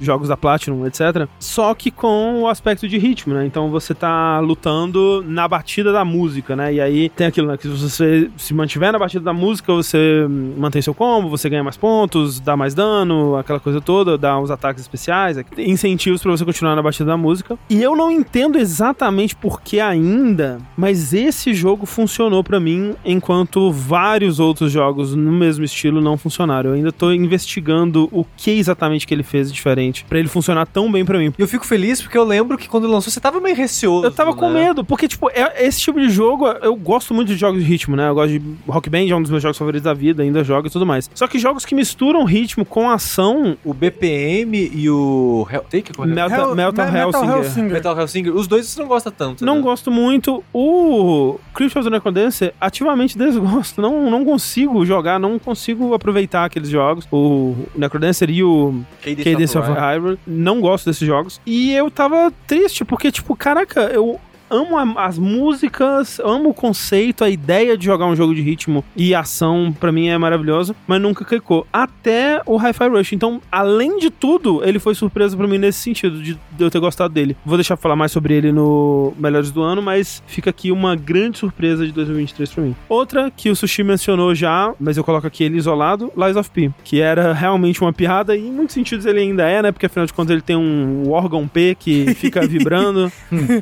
jogos 0.00 0.28
da 0.28 0.36
Platinum, 0.36 0.86
etc. 0.86 1.28
Só 1.38 1.74
que 1.74 1.90
com 1.90 2.42
o 2.42 2.48
aspecto 2.48 2.88
de 2.88 2.98
ritmo, 2.98 3.34
né? 3.34 3.46
Então 3.46 3.70
você 3.70 3.94
tá 3.94 4.40
lutando 4.40 5.24
na 5.26 5.46
batida 5.46 5.92
da 5.92 6.04
música, 6.04 6.54
né? 6.56 6.74
E 6.74 6.80
aí 6.80 7.08
tem 7.08 7.26
aquilo, 7.26 7.48
né? 7.48 7.56
Que 7.56 7.62
se 7.62 7.68
você 7.68 8.30
se 8.36 8.54
mantiver 8.54 8.92
na 8.92 8.98
batida 8.98 9.24
da 9.24 9.32
música, 9.32 9.72
você 9.72 10.26
mantém 10.56 10.82
seu 10.82 10.94
combo, 10.94 11.28
você 11.28 11.48
ganha 11.48 11.62
mais 11.62 11.76
pontos, 11.76 12.40
dá 12.40 12.56
mais 12.56 12.74
dano, 12.74 13.36
aquela 13.36 13.60
coisa 13.60 13.80
toda, 13.80 14.16
dá 14.16 14.38
uns 14.38 14.50
ataques 14.50 14.82
especiais, 14.82 15.36
incentivos 15.58 16.22
para 16.22 16.30
você 16.30 16.44
continuar 16.44 16.76
na 16.76 16.82
batida 16.82 17.06
da 17.06 17.16
música. 17.16 17.58
E 17.68 17.82
eu 17.82 17.96
não 17.96 18.10
entendo 18.10 18.58
exatamente 18.58 19.34
por 19.34 19.60
que 19.60 19.80
ainda, 19.80 20.58
mas 20.76 21.12
esse 21.12 21.52
jogo 21.54 21.86
funcionou 21.86 22.44
para 22.44 22.60
mim 22.60 22.94
enquanto 23.04 23.70
vários 23.70 24.38
outros 24.40 24.70
jogos 24.70 25.14
no 25.14 25.32
mesmo 25.32 25.64
estilo 25.64 26.00
não 26.00 26.16
funcionaram. 26.16 26.70
Eu 26.70 26.76
ainda 26.76 26.92
tô 26.92 27.12
investigando 27.12 28.08
o 28.12 28.24
que 28.36 28.50
exatamente 28.50 29.06
que 29.06 29.14
ele 29.14 29.22
fez 29.22 29.33
diferente 29.42 30.04
para 30.08 30.18
ele 30.18 30.28
funcionar 30.28 30.66
tão 30.66 30.90
bem 30.90 31.04
para 31.04 31.18
mim. 31.18 31.32
E 31.36 31.42
eu 31.42 31.48
fico 31.48 31.66
feliz 31.66 32.00
porque 32.00 32.16
eu 32.16 32.24
lembro 32.24 32.56
que 32.56 32.68
quando 32.68 32.86
lançou 32.86 33.10
você 33.10 33.20
tava 33.20 33.40
meio 33.40 33.56
receoso. 33.56 34.06
Eu 34.06 34.10
tava 34.10 34.30
né? 34.30 34.36
com 34.36 34.50
medo, 34.50 34.84
porque 34.84 35.08
tipo, 35.08 35.30
é, 35.30 35.64
esse 35.66 35.80
tipo 35.80 36.00
de 36.00 36.08
jogo, 36.08 36.46
eu 36.46 36.74
gosto 36.76 37.14
muito 37.14 37.28
de 37.28 37.36
jogos 37.36 37.62
de 37.62 37.68
ritmo, 37.68 37.96
né? 37.96 38.08
Eu 38.08 38.14
gosto 38.14 38.38
de 38.38 38.42
Rock 38.66 38.90
Band, 38.90 39.08
é 39.08 39.14
um 39.14 39.22
dos 39.22 39.30
meus 39.30 39.42
jogos 39.42 39.58
favoritos 39.58 39.84
da 39.84 39.94
vida, 39.94 40.22
ainda 40.22 40.44
jogo 40.44 40.66
e 40.66 40.70
tudo 40.70 40.86
mais. 40.86 41.10
Só 41.14 41.26
que 41.26 41.38
jogos 41.38 41.64
que 41.64 41.74
misturam 41.74 42.24
ritmo 42.24 42.64
com 42.64 42.90
ação, 42.90 43.56
o 43.64 43.72
BPM 43.72 44.70
e 44.72 44.88
o 44.90 45.46
Hell... 45.50 45.64
Take, 45.70 45.92
é 45.98 46.06
Metal, 46.06 46.30
Hell, 46.30 46.54
Metal, 46.54 46.72
Metal 46.72 46.96
Hellsinger. 46.96 47.36
Hellsinger. 47.36 47.72
Metal 47.72 47.98
Hellsinger. 47.98 48.34
Os 48.34 48.46
dois 48.46 48.66
você 48.66 48.80
não 48.80 48.88
gosta 48.88 49.10
tanto. 49.10 49.44
Não 49.44 49.56
né? 49.56 49.62
gosto 49.62 49.90
muito. 49.90 50.42
O 50.52 51.38
Crypt 51.54 51.78
of 51.78 51.88
the 51.88 51.94
Necrodancer 51.94 52.54
ativamente 52.60 53.16
desgosto. 53.18 53.80
Não, 53.80 54.10
não 54.10 54.24
consigo 54.24 54.84
jogar, 54.84 55.18
não 55.18 55.38
consigo 55.38 55.94
aproveitar 55.94 56.44
aqueles 56.44 56.68
jogos. 56.68 57.06
O 57.10 57.54
Necrodancer 57.76 58.30
e 58.30 58.42
o 58.42 58.82
Cadence 59.24 59.58
of 59.58 59.68
Hyrule. 59.70 60.18
Não 60.26 60.60
gosto 60.60 60.86
desses 60.86 61.06
jogos. 61.06 61.40
E 61.46 61.72
eu 61.72 61.90
tava 61.90 62.32
triste, 62.46 62.84
porque, 62.84 63.10
tipo, 63.10 63.34
caraca, 63.36 63.80
eu 63.82 64.20
amo 64.50 64.78
a, 64.78 65.06
as 65.06 65.18
músicas, 65.18 66.20
amo 66.20 66.50
o 66.50 66.54
conceito, 66.54 67.24
a 67.24 67.30
ideia 67.30 67.76
de 67.76 67.84
jogar 67.84 68.06
um 68.06 68.16
jogo 68.16 68.34
de 68.34 68.42
ritmo 68.42 68.84
e 68.96 69.14
ação, 69.14 69.74
para 69.78 69.92
mim 69.92 70.08
é 70.08 70.18
maravilhoso, 70.18 70.74
mas 70.86 71.00
nunca 71.00 71.24
clicou. 71.24 71.66
Até 71.72 72.40
o 72.46 72.56
Hi-Fi 72.56 72.88
Rush. 72.88 73.12
Então, 73.12 73.40
além 73.50 73.98
de 73.98 74.10
tudo, 74.10 74.62
ele 74.64 74.78
foi 74.78 74.94
surpresa 74.94 75.36
para 75.36 75.46
mim 75.46 75.58
nesse 75.58 75.80
sentido, 75.80 76.22
de, 76.22 76.34
de, 76.34 76.64
eu 76.64 76.70
ter 76.70 76.80
gostado 76.80 77.12
dele. 77.12 77.36
Vou 77.44 77.56
deixar 77.56 77.76
falar 77.76 77.96
mais 77.96 78.12
sobre 78.12 78.34
ele 78.34 78.52
no 78.52 79.12
Melhores 79.18 79.50
do 79.50 79.62
Ano, 79.62 79.82
mas 79.82 80.22
fica 80.26 80.50
aqui 80.50 80.70
uma 80.70 80.94
grande 80.94 81.38
surpresa 81.38 81.86
de 81.86 81.92
2023 81.92 82.52
para 82.52 82.62
mim. 82.62 82.76
Outra 82.88 83.30
que 83.30 83.50
o 83.50 83.56
Sushi 83.56 83.82
mencionou 83.82 84.34
já, 84.34 84.72
mas 84.78 84.96
eu 84.96 85.04
coloco 85.04 85.26
aqui 85.26 85.44
ele 85.44 85.56
isolado, 85.56 86.12
Lies 86.16 86.36
of 86.36 86.50
P, 86.50 86.70
que 86.82 87.00
era 87.00 87.32
realmente 87.32 87.80
uma 87.80 87.92
piada 87.92 88.36
e 88.36 88.46
em 88.46 88.52
muitos 88.52 88.74
sentidos 88.74 89.06
ele 89.06 89.20
ainda 89.20 89.48
é, 89.48 89.62
né? 89.62 89.72
Porque 89.72 89.86
afinal 89.86 90.06
de 90.06 90.12
contas 90.12 90.30
ele 90.30 90.42
tem 90.42 90.56
um 90.56 91.10
órgão 91.10 91.46
P 91.46 91.76
que 91.78 92.14
fica 92.14 92.40
vibrando. 92.46 93.10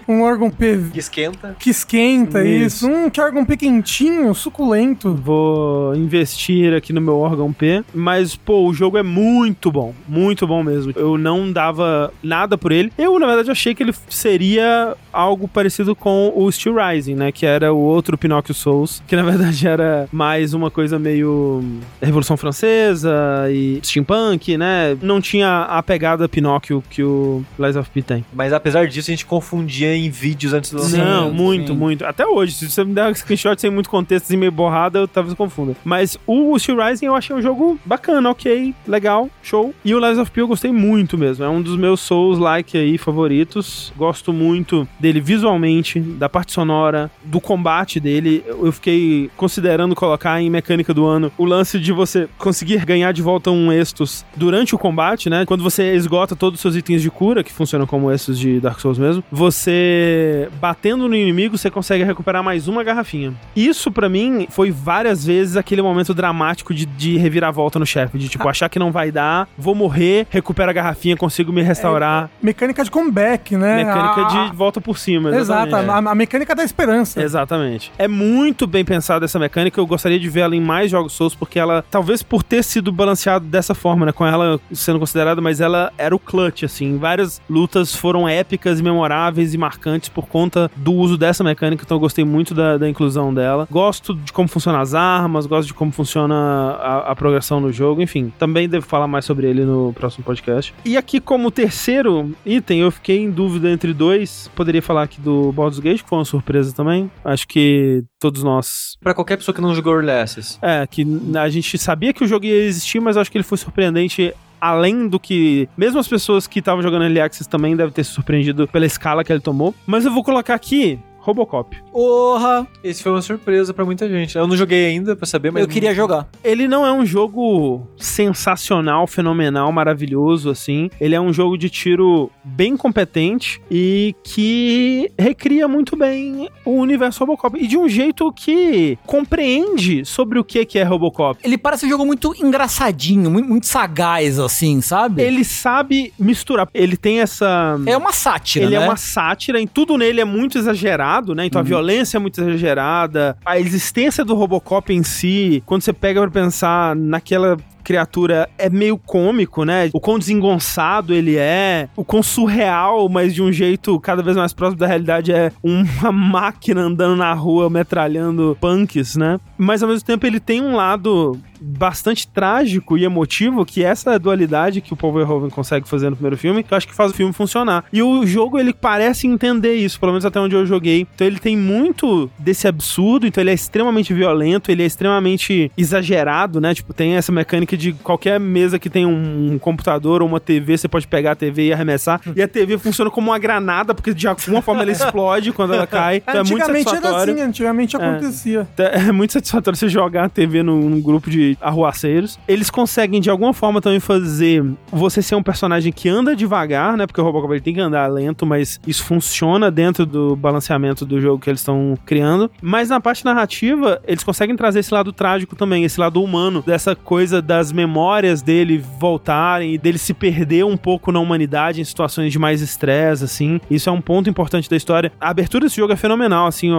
um 0.08 0.22
órgão 0.22 0.50
P 0.50 0.71
que 0.92 0.98
esquenta. 0.98 1.56
Que 1.58 1.70
esquenta, 1.70 2.44
isso. 2.44 2.86
isso. 2.86 2.88
Um 2.88 3.10
que 3.10 3.20
órgão 3.20 3.44
P 3.44 3.56
quentinho, 3.56 4.34
suculento. 4.34 5.14
Vou 5.14 5.94
investir 5.94 6.74
aqui 6.74 6.92
no 6.92 7.00
meu 7.00 7.18
órgão 7.18 7.52
P. 7.52 7.84
Mas, 7.94 8.36
pô, 8.36 8.66
o 8.66 8.74
jogo 8.74 8.98
é 8.98 9.02
muito 9.02 9.70
bom. 9.70 9.94
Muito 10.08 10.46
bom 10.46 10.62
mesmo. 10.62 10.92
Eu 10.96 11.18
não 11.18 11.52
dava 11.52 12.12
nada 12.22 12.56
por 12.56 12.72
ele. 12.72 12.92
Eu, 12.96 13.18
na 13.18 13.26
verdade, 13.26 13.50
achei 13.50 13.74
que 13.74 13.82
ele 13.82 13.94
seria 14.08 14.96
algo 15.12 15.46
parecido 15.46 15.94
com 15.94 16.32
o 16.34 16.50
Steel 16.50 16.76
Rising, 16.76 17.14
né? 17.14 17.32
Que 17.32 17.46
era 17.46 17.72
o 17.72 17.78
outro 17.78 18.16
Pinóquio 18.16 18.54
Souls. 18.54 19.02
Que, 19.06 19.16
na 19.16 19.22
verdade, 19.22 19.66
era 19.66 20.08
mais 20.12 20.54
uma 20.54 20.70
coisa 20.70 20.98
meio 20.98 21.62
Revolução 22.00 22.36
Francesa 22.36 23.12
e 23.50 23.80
steampunk, 23.82 24.56
né? 24.56 24.96
Não 25.00 25.20
tinha 25.20 25.62
a 25.62 25.82
pegada 25.82 26.28
Pinóquio 26.28 26.82
que 26.88 27.02
o 27.02 27.44
Lies 27.58 27.76
of 27.76 27.90
P 27.90 28.02
tem. 28.02 28.24
Mas, 28.32 28.52
apesar 28.52 28.86
disso, 28.86 29.10
a 29.10 29.12
gente 29.12 29.26
confundia 29.26 29.94
em 29.94 30.10
vídeos 30.10 30.54
antes 30.62 30.70
do 30.70 30.78
lançamento. 30.78 31.06
Não, 31.06 31.32
muito, 31.32 31.72
sim. 31.72 31.78
muito. 31.78 32.04
Até 32.04 32.26
hoje, 32.26 32.52
se 32.52 32.70
você 32.70 32.84
me 32.84 32.94
der 32.94 33.10
um 33.10 33.14
screenshot 33.14 33.60
sem 33.60 33.70
muito 33.70 33.90
contexto 33.90 34.30
e 34.30 34.36
meio 34.36 34.52
borrada, 34.52 35.00
eu 35.00 35.08
talvez 35.08 35.34
confunda. 35.34 35.74
Mas 35.84 36.16
o 36.26 36.58
Steel 36.58 36.82
Rising 36.82 37.06
eu 37.06 37.14
achei 37.14 37.34
um 37.34 37.42
jogo 37.42 37.78
bacana, 37.84 38.30
ok, 38.30 38.74
legal, 38.86 39.28
show. 39.42 39.74
E 39.84 39.94
o 39.94 39.98
Lies 39.98 40.18
of 40.18 40.30
P 40.30 40.40
eu 40.40 40.48
gostei 40.48 40.72
muito 40.72 41.18
mesmo. 41.18 41.44
É 41.44 41.48
um 41.48 41.60
dos 41.60 41.76
meus 41.76 42.00
Souls-like 42.00 42.78
aí 42.78 42.96
favoritos. 42.96 43.92
Gosto 43.96 44.32
muito 44.32 44.86
dele 44.98 45.20
visualmente, 45.20 45.98
da 46.00 46.28
parte 46.28 46.52
sonora, 46.52 47.10
do 47.24 47.40
combate 47.40 47.98
dele. 47.98 48.44
Eu 48.46 48.72
fiquei 48.72 49.30
considerando 49.36 49.94
colocar 49.94 50.40
em 50.40 50.48
mecânica 50.48 50.94
do 50.94 51.04
ano 51.04 51.32
o 51.36 51.44
lance 51.44 51.78
de 51.78 51.92
você 51.92 52.28
conseguir 52.38 52.84
ganhar 52.84 53.12
de 53.12 53.22
volta 53.22 53.50
um 53.50 53.72
Estus 53.72 54.24
durante 54.36 54.74
o 54.74 54.78
combate, 54.78 55.28
né? 55.28 55.44
Quando 55.44 55.62
você 55.62 55.94
esgota 55.94 56.36
todos 56.36 56.58
os 56.58 56.62
seus 56.62 56.76
itens 56.76 57.02
de 57.02 57.10
cura, 57.10 57.42
que 57.42 57.52
funcionam 57.52 57.86
como 57.86 58.10
esses 58.10 58.38
de 58.38 58.60
Dark 58.60 58.78
Souls 58.78 58.98
mesmo, 58.98 59.24
você 59.30 60.48
batendo 60.60 61.08
no 61.08 61.14
inimigo, 61.14 61.56
você 61.56 61.70
consegue 61.70 62.04
recuperar 62.04 62.42
mais 62.42 62.68
uma 62.68 62.82
garrafinha. 62.82 63.34
Isso, 63.54 63.90
para 63.90 64.08
mim, 64.08 64.46
foi 64.50 64.70
várias 64.70 65.24
vezes 65.24 65.56
aquele 65.56 65.82
momento 65.82 66.14
dramático 66.14 66.74
de, 66.74 66.86
de 66.86 67.16
reviravolta 67.16 67.78
no 67.78 67.86
chefe. 67.86 68.18
De, 68.18 68.28
tipo, 68.28 68.46
ah. 68.46 68.50
achar 68.50 68.68
que 68.68 68.78
não 68.78 68.92
vai 68.92 69.10
dar, 69.10 69.48
vou 69.56 69.74
morrer, 69.74 70.26
recupero 70.30 70.70
a 70.70 70.72
garrafinha, 70.72 71.16
consigo 71.16 71.52
me 71.52 71.62
restaurar. 71.62 72.30
É, 72.42 72.46
mecânica 72.46 72.84
de 72.84 72.90
comeback, 72.90 73.56
né? 73.56 73.84
Mecânica 73.84 74.24
de 74.24 74.56
volta 74.56 74.80
por 74.80 74.98
cima. 74.98 75.34
Exato, 75.36 75.74
a, 75.74 75.98
a, 75.98 76.14
mecânica 76.14 76.54
da 76.54 76.64
esperança. 76.64 77.22
Exatamente. 77.22 77.92
É 77.98 78.06
muito 78.06 78.66
bem 78.66 78.84
pensada 78.84 79.24
essa 79.24 79.38
mecânica, 79.38 79.80
eu 79.80 79.86
gostaria 79.86 80.18
de 80.18 80.28
ver 80.28 80.40
ela 80.40 80.56
em 80.56 80.60
mais 80.60 80.90
jogos 80.90 81.12
Souls, 81.12 81.34
porque 81.34 81.58
ela, 81.58 81.84
talvez 81.90 82.22
por 82.22 82.42
ter 82.42 82.62
sido 82.62 82.90
balanceado 82.92 83.46
dessa 83.46 83.74
forma, 83.74 84.06
né? 84.06 84.12
Com 84.12 84.26
ela 84.26 84.60
sendo 84.72 84.98
considerada, 84.98 85.40
mas 85.40 85.60
ela 85.60 85.92
era 85.98 86.14
o 86.14 86.18
clutch, 86.18 86.64
assim. 86.64 86.98
Várias 86.98 87.40
lutas 87.48 87.94
foram 87.94 88.28
épicas, 88.28 88.80
memoráveis 88.80 89.54
e 89.54 89.58
marcantes 89.58 90.08
por 90.08 90.26
conta 90.26 90.41
conta 90.42 90.70
do 90.76 90.92
uso 90.92 91.16
dessa 91.16 91.44
mecânica, 91.44 91.84
então 91.84 91.96
eu 91.96 92.00
gostei 92.00 92.24
muito 92.24 92.52
da, 92.52 92.76
da 92.76 92.88
inclusão 92.88 93.32
dela. 93.32 93.68
Gosto 93.70 94.14
de 94.14 94.32
como 94.32 94.48
funcionam 94.48 94.80
as 94.80 94.92
armas, 94.92 95.46
gosto 95.46 95.68
de 95.68 95.74
como 95.74 95.92
funciona 95.92 96.34
a, 96.34 97.12
a, 97.12 97.16
progressão 97.16 97.60
no 97.60 97.72
jogo, 97.72 98.02
enfim. 98.02 98.32
Também 98.38 98.68
devo 98.68 98.84
falar 98.84 99.06
mais 99.06 99.24
sobre 99.24 99.46
ele 99.46 99.64
no 99.64 99.92
próximo 99.92 100.24
podcast. 100.24 100.74
E 100.84 100.96
aqui, 100.96 101.20
como 101.20 101.50
terceiro 101.50 102.34
item, 102.44 102.80
eu 102.80 102.90
fiquei 102.90 103.18
em 103.18 103.30
dúvida 103.30 103.70
entre 103.70 103.94
dois. 103.94 104.50
Poderia 104.56 104.82
falar 104.82 105.04
aqui 105.04 105.20
do 105.20 105.52
Baldur's 105.52 105.78
Gate, 105.78 106.02
que 106.02 106.08
foi 106.08 106.18
uma 106.18 106.24
surpresa 106.24 106.74
também. 106.74 107.10
Acho 107.24 107.46
que 107.46 108.02
todos 108.18 108.42
nós. 108.42 108.96
Para 109.00 109.14
qualquer 109.14 109.36
pessoa 109.36 109.54
que 109.54 109.60
não 109.60 109.74
jogou 109.74 109.94
Early 109.94 110.10
Access. 110.10 110.58
É, 110.60 110.84
que 110.86 111.06
a 111.38 111.48
gente 111.48 111.78
sabia 111.78 112.12
que 112.12 112.24
o 112.24 112.26
jogo 112.26 112.46
ia 112.46 112.64
existir, 112.64 113.00
mas 113.00 113.16
acho 113.16 113.30
que 113.30 113.38
ele 113.38 113.44
foi 113.44 113.58
surpreendente 113.58 114.34
além 114.62 115.08
do 115.08 115.18
que. 115.18 115.68
Mesmo 115.76 115.98
as 115.98 116.06
pessoas 116.06 116.46
que 116.46 116.60
estavam 116.60 116.80
jogando 116.80 117.02
Early 117.02 117.20
Access 117.20 117.48
também 117.48 117.74
devem 117.74 117.92
ter 117.92 118.04
se 118.04 118.12
surpreendido 118.12 118.68
pela 118.68 118.86
escala 118.86 119.24
que 119.24 119.32
ele 119.32 119.40
tomou. 119.40 119.74
Mas 119.84 120.06
eu 120.06 120.12
vou 120.12 120.22
colocar 120.22 120.54
aqui 120.54 121.00
Robocop. 121.22 121.80
Porra! 121.92 122.66
Esse 122.82 123.00
foi 123.00 123.12
uma 123.12 123.22
surpresa 123.22 123.72
para 123.72 123.84
muita 123.84 124.08
gente. 124.08 124.36
Eu 124.36 124.46
não 124.46 124.56
joguei 124.56 124.86
ainda 124.86 125.14
para 125.14 125.24
saber, 125.24 125.52
mas 125.52 125.62
eu 125.62 125.68
queria 125.68 125.94
jogar. 125.94 126.28
Ele 126.42 126.66
não 126.66 126.84
é 126.84 126.92
um 126.92 127.06
jogo 127.06 127.86
sensacional, 127.96 129.06
fenomenal, 129.06 129.70
maravilhoso 129.70 130.50
assim. 130.50 130.90
Ele 131.00 131.14
é 131.14 131.20
um 131.20 131.32
jogo 131.32 131.56
de 131.56 131.70
tiro 131.70 132.28
bem 132.42 132.76
competente 132.76 133.62
e 133.70 134.16
que 134.24 135.12
recria 135.16 135.68
muito 135.68 135.96
bem 135.96 136.48
o 136.64 136.72
universo 136.72 137.20
Robocop 137.20 137.56
e 137.56 137.68
de 137.68 137.78
um 137.78 137.88
jeito 137.88 138.32
que 138.32 138.98
compreende 139.06 140.04
sobre 140.04 140.40
o 140.40 140.44
que 140.44 140.76
é 140.76 140.82
Robocop. 140.82 141.38
Ele 141.44 141.56
parece 141.56 141.86
um 141.86 141.88
jogo 141.88 142.04
muito 142.04 142.34
engraçadinho, 142.40 143.30
muito, 143.30 143.66
sagaz 143.66 144.40
assim, 144.40 144.80
sabe? 144.80 145.22
Ele 145.22 145.44
sabe 145.44 146.12
misturar. 146.18 146.68
Ele 146.74 146.96
tem 146.96 147.20
essa 147.20 147.78
É 147.86 147.96
uma 147.96 148.12
sátira, 148.12 148.64
Ele 148.66 148.74
é 148.74 148.78
né? 148.80 148.84
é 148.84 148.88
uma 148.88 148.96
sátira, 148.96 149.60
em 149.60 149.68
tudo 149.68 149.96
nele 149.96 150.20
é 150.20 150.24
muito 150.24 150.58
exagerado 150.58 151.11
exagerado, 151.12 151.34
né? 151.34 151.46
Então 151.46 151.60
uhum. 151.60 151.66
a 151.66 151.68
violência 151.68 152.16
é 152.16 152.20
muito 152.20 152.40
exagerada. 152.40 153.36
A 153.44 153.58
existência 153.58 154.24
do 154.24 154.34
Robocop 154.34 154.92
em 154.92 155.02
si, 155.02 155.62
quando 155.66 155.82
você 155.82 155.92
pega 155.92 156.20
pra 156.22 156.30
pensar 156.30 156.96
naquela 156.96 157.56
criatura 157.82 158.48
é 158.56 158.70
meio 158.70 158.96
cômico, 158.96 159.64
né? 159.64 159.90
O 159.92 160.00
quão 160.00 160.18
desengonçado 160.18 161.12
ele 161.12 161.36
é, 161.36 161.88
o 161.96 162.04
quão 162.04 162.22
surreal, 162.22 163.08
mas 163.08 163.34
de 163.34 163.42
um 163.42 163.52
jeito 163.52 163.98
cada 164.00 164.22
vez 164.22 164.36
mais 164.36 164.52
próximo 164.52 164.78
da 164.78 164.86
realidade 164.86 165.32
é 165.32 165.52
uma 165.62 166.10
máquina 166.12 166.82
andando 166.82 167.16
na 167.16 167.32
rua 167.32 167.68
metralhando 167.68 168.56
punks, 168.60 169.16
né? 169.16 169.38
Mas 169.58 169.82
ao 169.82 169.88
mesmo 169.88 170.04
tempo 170.06 170.26
ele 170.26 170.40
tem 170.40 170.60
um 170.60 170.74
lado 170.74 171.38
bastante 171.62 172.26
trágico 172.26 172.98
e 172.98 173.04
emotivo, 173.04 173.64
que 173.64 173.84
essa 173.84 174.18
dualidade 174.18 174.80
que 174.80 174.92
o 174.92 174.96
Paul 174.96 175.12
Verhoeven 175.12 175.50
consegue 175.50 175.88
fazer 175.88 176.10
no 176.10 176.16
primeiro 176.16 176.36
filme, 176.36 176.62
que 176.62 176.72
eu 176.72 176.76
acho 176.76 176.88
que 176.88 176.94
faz 176.94 177.12
o 177.12 177.14
filme 177.14 177.32
funcionar. 177.32 177.84
E 177.92 178.02
o 178.02 178.26
jogo, 178.26 178.58
ele 178.58 178.72
parece 178.72 179.26
entender 179.26 179.74
isso, 179.74 180.00
pelo 180.00 180.12
menos 180.12 180.24
até 180.24 180.40
onde 180.40 180.56
eu 180.56 180.66
joguei. 180.66 181.06
Então 181.14 181.26
ele 181.26 181.38
tem 181.38 181.56
muito 181.56 182.28
desse 182.38 182.66
absurdo, 182.66 183.26
então 183.26 183.40
ele 183.42 183.50
é 183.50 183.54
extremamente 183.54 184.12
violento, 184.12 184.70
ele 184.70 184.82
é 184.82 184.86
extremamente 184.86 185.70
exagerado, 185.76 186.60
né? 186.60 186.74
Tipo, 186.74 186.92
tem 186.92 187.14
essa 187.14 187.30
mecânica 187.30 187.71
de 187.76 187.92
qualquer 187.92 188.38
mesa 188.38 188.78
que 188.78 188.90
tem 188.90 189.06
um, 189.06 189.58
computador 189.58 190.22
ou 190.22 190.28
uma 190.28 190.40
TV, 190.40 190.76
você 190.76 190.88
pode 190.88 191.06
pegar 191.06 191.32
a 191.32 191.34
TV 191.34 191.68
e 191.68 191.72
arremessar. 191.72 192.20
E 192.34 192.42
a 192.42 192.48
TV 192.48 192.78
funciona 192.78 193.10
como 193.10 193.30
uma 193.30 193.38
granada, 193.38 193.94
porque 193.94 194.12
de 194.14 194.26
alguma 194.26 194.62
forma 194.62 194.82
ela 194.82 194.90
explode 194.90 195.52
quando 195.52 195.74
ela 195.74 195.86
cai. 195.86 196.16
Então 196.16 196.40
é 196.40 196.44
muito 196.44 196.66
satisfatório. 196.66 197.06
Era 197.06 197.32
assim, 197.32 197.40
antigamente 197.40 197.96
acontecia. 197.96 198.66
É, 198.78 199.08
é 199.08 199.12
muito 199.12 199.32
satisfatório 199.32 199.76
você 199.76 199.88
jogar 199.88 200.24
a 200.24 200.28
TV 200.28 200.62
num, 200.62 200.88
num 200.88 201.00
grupo 201.00 201.30
de 201.30 201.56
arruaceiros. 201.60 202.38
Eles 202.48 202.70
conseguem, 202.70 203.20
de 203.20 203.30
alguma 203.30 203.52
forma, 203.52 203.80
também 203.80 204.00
fazer 204.00 204.64
você 204.90 205.22
ser 205.22 205.34
um 205.34 205.42
personagem 205.42 205.92
que 205.92 206.08
anda 206.08 206.34
devagar, 206.34 206.96
né? 206.96 207.06
Porque 207.06 207.20
o 207.20 207.24
Robocop 207.24 207.52
ele 207.52 207.60
tem 207.60 207.74
que 207.74 207.80
andar 207.80 208.06
lento, 208.06 208.46
mas 208.46 208.80
isso 208.86 209.04
funciona 209.04 209.70
dentro 209.70 210.04
do 210.04 210.36
balanceamento 210.36 211.04
do 211.04 211.20
jogo 211.20 211.40
que 211.42 211.50
eles 211.50 211.60
estão 211.60 211.96
criando. 212.04 212.50
Mas 212.60 212.88
na 212.88 213.00
parte 213.00 213.24
narrativa, 213.24 214.00
eles 214.06 214.24
conseguem 214.24 214.56
trazer 214.56 214.80
esse 214.80 214.92
lado 214.92 215.12
trágico 215.12 215.56
também, 215.56 215.84
esse 215.84 215.98
lado 215.98 216.22
humano, 216.22 216.62
dessa 216.66 216.94
coisa 216.94 217.40
das 217.62 217.70
memórias 217.70 218.42
dele 218.42 218.82
voltarem 218.98 219.74
e 219.74 219.78
dele 219.78 219.98
se 219.98 220.12
perder 220.12 220.64
um 220.64 220.76
pouco 220.76 221.12
na 221.12 221.20
humanidade 221.20 221.80
em 221.80 221.84
situações 221.84 222.32
de 222.32 222.38
mais 222.38 222.60
estresse, 222.60 223.24
assim. 223.24 223.60
Isso 223.70 223.88
é 223.88 223.92
um 223.92 224.00
ponto 224.00 224.28
importante 224.28 224.68
da 224.68 224.76
história. 224.76 225.12
A 225.20 225.30
abertura 225.30 225.64
desse 225.64 225.76
jogo 225.76 225.92
é 225.92 225.96
fenomenal, 225.96 226.48
assim. 226.48 226.70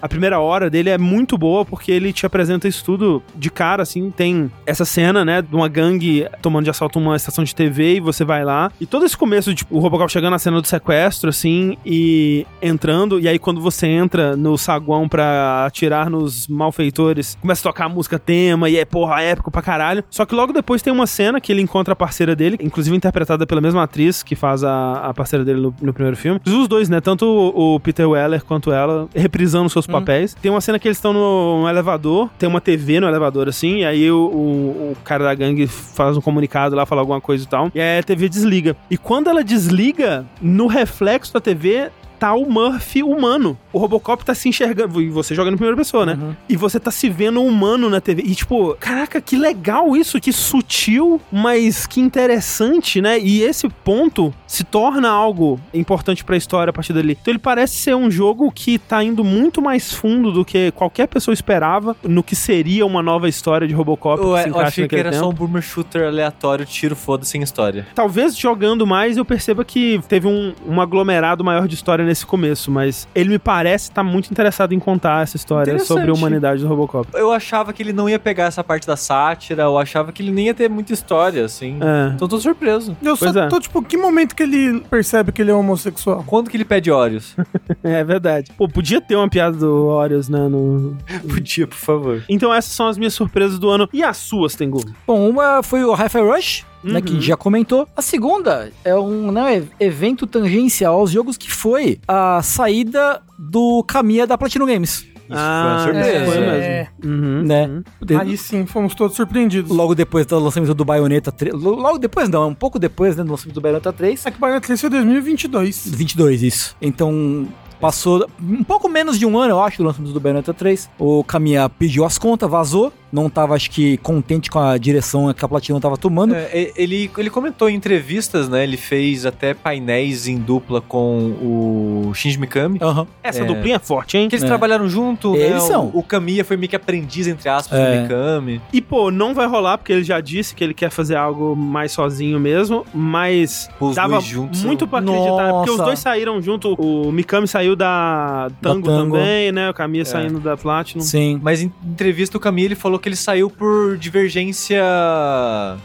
A 0.00 0.08
primeira 0.08 0.40
hora 0.40 0.70
dele 0.70 0.88
é 0.88 0.96
muito 0.96 1.36
boa 1.36 1.64
porque 1.64 1.92
ele 1.92 2.12
te 2.12 2.24
apresenta 2.24 2.66
isso 2.66 2.82
tudo 2.84 3.22
de 3.36 3.50
cara, 3.50 3.82
assim 3.82 4.10
tem 4.10 4.50
essa 4.66 4.84
cena, 4.84 5.24
né, 5.24 5.42
de 5.42 5.54
uma 5.54 5.68
gangue 5.68 6.26
tomando 6.42 6.64
de 6.64 6.70
assalto 6.70 6.98
uma 6.98 7.16
estação 7.16 7.44
de 7.44 7.54
TV 7.54 7.96
e 7.96 8.00
você 8.00 8.24
vai 8.24 8.44
lá. 8.44 8.70
E 8.80 8.86
todo 8.86 9.04
esse 9.04 9.16
começo, 9.16 9.54
tipo, 9.54 9.76
o 9.76 9.78
Robocop 9.78 10.10
chegando 10.10 10.32
na 10.32 10.38
cena 10.38 10.60
do 10.60 10.66
sequestro, 10.66 11.30
assim, 11.30 11.76
e 11.84 12.46
entrando. 12.62 13.20
E 13.20 13.28
aí 13.28 13.38
quando 13.38 13.60
você 13.60 13.86
entra 13.86 14.36
no 14.36 14.56
saguão 14.56 15.08
pra 15.08 15.66
atirar 15.66 16.08
nos 16.08 16.46
malfeitores, 16.48 17.36
começa 17.40 17.66
a 17.66 17.72
tocar 17.72 17.86
a 17.86 17.88
música 17.88 18.18
tema 18.18 18.68
e 18.68 18.76
é, 18.76 18.84
porra, 18.84 19.22
épico 19.22 19.50
pra 19.50 19.62
caralho. 19.62 20.04
Só 20.10 20.26
que 20.26 20.29
logo 20.34 20.52
depois 20.52 20.82
tem 20.82 20.92
uma 20.92 21.06
cena 21.06 21.40
que 21.40 21.52
ele 21.52 21.62
encontra 21.62 21.92
a 21.92 21.96
parceira 21.96 22.34
dele, 22.34 22.56
inclusive 22.60 22.96
interpretada 22.96 23.46
pela 23.46 23.60
mesma 23.60 23.82
atriz 23.82 24.22
que 24.22 24.34
faz 24.34 24.64
a, 24.64 25.08
a 25.08 25.14
parceira 25.14 25.44
dele 25.44 25.60
no, 25.60 25.74
no, 25.80 25.92
primeiro 25.92 26.16
filme. 26.16 26.40
Os 26.46 26.68
dois, 26.68 26.88
né, 26.88 27.00
tanto 27.00 27.26
o, 27.26 27.74
o 27.74 27.80
Peter 27.80 28.08
Weller 28.08 28.44
quanto 28.44 28.72
ela, 28.72 29.08
reprisando 29.14 29.68
seus 29.68 29.88
hum. 29.88 29.92
papéis. 29.92 30.34
Tem 30.34 30.50
uma 30.50 30.60
cena 30.60 30.78
que 30.78 30.88
eles 30.88 30.98
estão 30.98 31.12
no, 31.12 31.62
no 31.62 31.68
elevador, 31.68 32.30
tem 32.38 32.48
uma 32.48 32.60
TV 32.60 33.00
no 33.00 33.08
elevador, 33.08 33.48
assim, 33.48 33.78
e 33.78 33.84
aí 33.84 34.10
o, 34.10 34.16
o, 34.16 34.92
o, 34.92 34.96
cara 35.04 35.24
da 35.24 35.34
gangue 35.34 35.66
faz 35.66 36.16
um 36.16 36.20
comunicado 36.20 36.74
lá, 36.74 36.86
fala 36.86 37.00
alguma 37.00 37.20
coisa 37.20 37.44
e 37.44 37.46
tal. 37.46 37.70
E 37.74 37.80
aí 37.80 37.98
a 37.98 38.02
TV 38.02 38.28
desliga. 38.28 38.76
E 38.90 38.96
quando 38.96 39.28
ela 39.28 39.42
desliga, 39.42 40.26
no 40.40 40.66
reflexo 40.66 41.32
da 41.32 41.40
TV 41.40 41.90
tá 42.20 42.34
o 42.34 42.48
Murphy 42.48 43.02
humano. 43.02 43.58
O 43.72 43.78
Robocop 43.78 44.22
tá 44.24 44.34
se 44.34 44.48
enxergando. 44.48 45.00
E 45.00 45.08
você 45.08 45.34
joga 45.34 45.50
em 45.50 45.54
primeira 45.54 45.76
pessoa, 45.76 46.04
né? 46.04 46.18
Uhum. 46.20 46.36
E 46.48 46.56
você 46.56 46.78
tá 46.78 46.90
se 46.90 47.08
vendo 47.08 47.42
humano 47.42 47.88
na 47.88 48.00
TV. 48.00 48.22
E 48.22 48.34
tipo, 48.34 48.76
caraca, 48.78 49.20
que 49.20 49.36
legal 49.36 49.96
isso, 49.96 50.20
que 50.20 50.32
sutil, 50.32 51.20
mas 51.32 51.86
que 51.86 51.98
interessante, 52.00 53.00
né? 53.00 53.18
E 53.18 53.42
esse 53.42 53.68
ponto 53.68 54.34
se 54.46 54.62
torna 54.64 55.08
algo 55.08 55.58
importante 55.72 56.22
para 56.22 56.34
a 56.34 56.38
história 56.38 56.70
a 56.70 56.72
partir 56.72 56.92
dali. 56.92 57.16
Então 57.18 57.32
ele 57.32 57.38
parece 57.38 57.76
ser 57.76 57.96
um 57.96 58.10
jogo 58.10 58.52
que 58.52 58.78
tá 58.78 59.02
indo 59.02 59.24
muito 59.24 59.62
mais 59.62 59.94
fundo 59.94 60.30
do 60.30 60.44
que 60.44 60.70
qualquer 60.72 61.06
pessoa 61.06 61.32
esperava 61.32 61.96
no 62.02 62.22
que 62.22 62.36
seria 62.36 62.84
uma 62.84 63.02
nova 63.02 63.28
história 63.28 63.66
de 63.66 63.72
Robocop. 63.72 64.22
Eu, 64.22 64.36
eu 64.36 64.60
achei 64.60 64.86
que 64.86 64.96
era 64.96 65.10
tempo. 65.10 65.24
só 65.24 65.30
um 65.30 65.32
boomer 65.32 65.62
shooter 65.62 66.06
aleatório, 66.06 66.66
tiro 66.66 66.94
foda-se 66.94 67.38
em 67.38 67.42
história. 67.42 67.86
Talvez 67.94 68.36
jogando 68.36 68.86
mais 68.86 69.16
eu 69.16 69.24
perceba 69.24 69.64
que 69.64 70.00
teve 70.06 70.26
um, 70.26 70.52
um 70.68 70.80
aglomerado 70.80 71.42
maior 71.42 71.66
de 71.66 71.74
história 71.74 72.09
nesse 72.10 72.26
começo, 72.26 72.70
mas 72.70 73.08
ele 73.14 73.30
me 73.30 73.38
parece 73.38 73.84
estar 73.84 74.02
tá 74.02 74.08
muito 74.08 74.30
interessado 74.30 74.74
em 74.74 74.78
contar 74.78 75.22
essa 75.22 75.36
história 75.36 75.78
sobre 75.78 76.10
a 76.10 76.12
humanidade 76.12 76.62
do 76.62 76.68
Robocop. 76.68 77.08
Eu 77.14 77.32
achava 77.32 77.72
que 77.72 77.82
ele 77.82 77.92
não 77.92 78.08
ia 78.08 78.18
pegar 78.18 78.44
essa 78.44 78.62
parte 78.62 78.86
da 78.86 78.96
sátira, 78.96 79.62
eu 79.62 79.78
achava 79.78 80.12
que 80.12 80.22
ele 80.22 80.32
nem 80.32 80.46
ia 80.46 80.54
ter 80.54 80.68
muita 80.68 80.92
história, 80.92 81.44
assim. 81.44 81.78
É. 81.80 82.12
Então 82.14 82.26
tô 82.26 82.38
surpreso. 82.38 82.96
Eu 83.02 83.16
pois 83.16 83.32
só 83.32 83.40
é. 83.40 83.48
tô, 83.48 83.60
tipo, 83.60 83.82
que 83.82 83.96
momento 83.96 84.34
que 84.34 84.42
ele 84.42 84.80
percebe 84.80 85.30
que 85.30 85.40
ele 85.40 85.50
é 85.50 85.54
homossexual? 85.54 86.24
Quando 86.26 86.50
que 86.50 86.56
ele 86.56 86.64
pede 86.64 86.90
Óreos? 86.90 87.36
é 87.82 88.02
verdade. 88.02 88.50
Pô, 88.56 88.68
podia 88.68 89.00
ter 89.00 89.14
uma 89.14 89.28
piada 89.28 89.56
do 89.56 89.86
Óreos, 89.86 90.28
né? 90.28 90.48
No... 90.48 90.96
podia, 91.32 91.66
por 91.66 91.78
favor. 91.78 92.24
Então 92.28 92.52
essas 92.52 92.72
são 92.72 92.88
as 92.88 92.98
minhas 92.98 93.14
surpresas 93.14 93.58
do 93.58 93.68
ano. 93.68 93.88
E 93.92 94.02
as 94.02 94.16
suas, 94.16 94.54
Tengu? 94.54 94.84
Bom, 95.06 95.28
uma 95.28 95.62
foi 95.62 95.84
o 95.84 95.94
Hi-Fi 95.94 96.20
Rush, 96.20 96.66
uhum. 96.84 96.92
né, 96.92 97.00
que 97.00 97.14
uhum. 97.14 97.20
já 97.20 97.36
comentou. 97.36 97.88
A 97.96 98.02
segunda 98.02 98.72
é 98.84 98.94
um 98.96 99.30
né, 99.30 99.62
evento 99.78 100.26
tangencial 100.26 100.98
aos 100.98 101.10
jogos 101.10 101.36
que 101.36 101.50
foi 101.50 101.98
a 102.06 102.40
saída 102.42 103.22
do 103.38 103.82
Kamiya 103.84 104.26
da 104.26 104.36
Platinum 104.36 104.66
Games. 104.66 105.10
Isso 105.30 105.38
ah, 105.38 105.62
foi 105.62 105.92
uma 105.92 106.02
surpresa. 106.02 106.24
É, 106.24 106.26
foi 106.26 106.40
mesmo. 106.40 106.50
É. 106.50 106.88
Uhum, 107.04 107.42
né? 107.42 107.66
Uhum. 107.68 108.18
Aí 108.18 108.36
sim, 108.36 108.66
fomos 108.66 108.94
todos 108.96 109.16
surpreendidos. 109.16 109.70
Logo 109.70 109.94
depois 109.94 110.26
do 110.26 110.36
lançamento 110.40 110.74
do 110.74 110.84
Bayonetta 110.84 111.30
3. 111.30 111.54
Logo 111.54 111.98
depois, 111.98 112.28
não, 112.28 112.48
um 112.48 112.54
pouco 112.54 112.80
depois 112.80 113.16
né, 113.16 113.22
do 113.22 113.30
lançamento 113.30 113.54
do 113.54 113.60
Bayonetta 113.60 113.92
3. 113.92 114.26
É 114.26 114.30
que 114.32 114.36
o 114.36 114.40
Bayonetta 114.40 114.66
3 114.66 114.80
foi 114.80 114.90
2022. 114.90 115.86
22, 115.94 116.42
isso. 116.42 116.76
Então, 116.82 117.46
Passou 117.80 118.28
um 118.38 118.62
pouco 118.62 118.90
menos 118.90 119.18
de 119.18 119.24
um 119.24 119.38
ano, 119.38 119.54
eu 119.54 119.60
acho, 119.60 119.78
do 119.78 119.84
lançamento 119.84 120.12
do 120.12 120.20
Bayonetta 120.20 120.52
3. 120.52 120.90
O 120.98 121.24
Kamiya 121.24 121.66
pediu 121.66 122.04
as 122.04 122.18
contas, 122.18 122.48
vazou 122.48 122.92
não 123.12 123.26
estava, 123.26 123.54
acho 123.54 123.70
que, 123.70 123.96
contente 123.98 124.50
com 124.50 124.58
a 124.58 124.76
direção 124.78 125.32
que 125.32 125.44
a 125.44 125.48
Platinum 125.48 125.78
estava 125.78 125.96
tomando. 125.96 126.34
É, 126.34 126.72
ele, 126.76 127.10
ele 127.16 127.30
comentou 127.30 127.68
em 127.68 127.74
entrevistas, 127.74 128.48
né? 128.48 128.62
Ele 128.62 128.76
fez 128.76 129.26
até 129.26 129.54
painéis 129.54 130.28
em 130.28 130.36
dupla 130.36 130.80
com 130.80 131.32
o 131.40 132.12
Shinji 132.14 132.38
Mikami. 132.38 132.78
Uhum. 132.80 133.06
Essa 133.22 133.42
é. 133.42 133.44
duplinha 133.44 133.76
é 133.76 133.78
forte, 133.78 134.16
hein? 134.16 134.28
Que 134.28 134.36
eles 134.36 134.44
é. 134.44 134.46
trabalharam 134.46 134.88
junto, 134.88 135.34
eles 135.34 135.54
né? 135.54 135.60
São. 135.60 135.86
O, 135.86 135.98
o 135.98 136.02
Kamiya 136.02 136.44
foi 136.44 136.56
meio 136.56 136.68
que 136.68 136.76
aprendiz, 136.76 137.26
entre 137.26 137.48
aspas, 137.48 137.78
é. 137.78 137.96
do 137.96 138.02
Mikami. 138.02 138.60
E, 138.72 138.80
pô, 138.80 139.10
não 139.10 139.34
vai 139.34 139.46
rolar, 139.46 139.78
porque 139.78 139.92
ele 139.92 140.04
já 140.04 140.20
disse 140.20 140.54
que 140.54 140.62
ele 140.62 140.74
quer 140.74 140.90
fazer 140.90 141.16
algo 141.16 141.56
mais 141.56 141.92
sozinho 141.92 142.38
mesmo, 142.38 142.86
mas 142.94 143.68
os 143.80 143.96
dava 143.96 144.20
juntos, 144.20 144.62
muito 144.62 144.86
pra 144.86 145.00
acreditar, 145.00 145.48
Nossa. 145.48 145.52
porque 145.52 145.70
os 145.70 145.76
dois 145.78 145.98
saíram 145.98 146.40
junto. 146.40 146.74
O 146.74 147.10
Mikami 147.10 147.48
saiu 147.48 147.74
da 147.74 148.50
Tango, 148.60 148.86
da 148.86 148.96
Tango. 148.96 149.16
também, 149.16 149.50
né? 149.50 149.70
O 149.70 149.74
Kamiya 149.74 150.02
é. 150.02 150.04
saindo 150.04 150.38
da 150.38 150.56
Platinum. 150.56 151.02
Sim. 151.02 151.40
Mas 151.42 151.62
em 151.62 151.72
entrevista 151.84 152.36
o 152.36 152.40
Kamiya 152.40 152.66
ele 152.66 152.74
falou 152.74 152.99
que 153.00 153.08
ele 153.08 153.16
saiu 153.16 153.50
por 153.50 153.96
divergência 153.96 154.82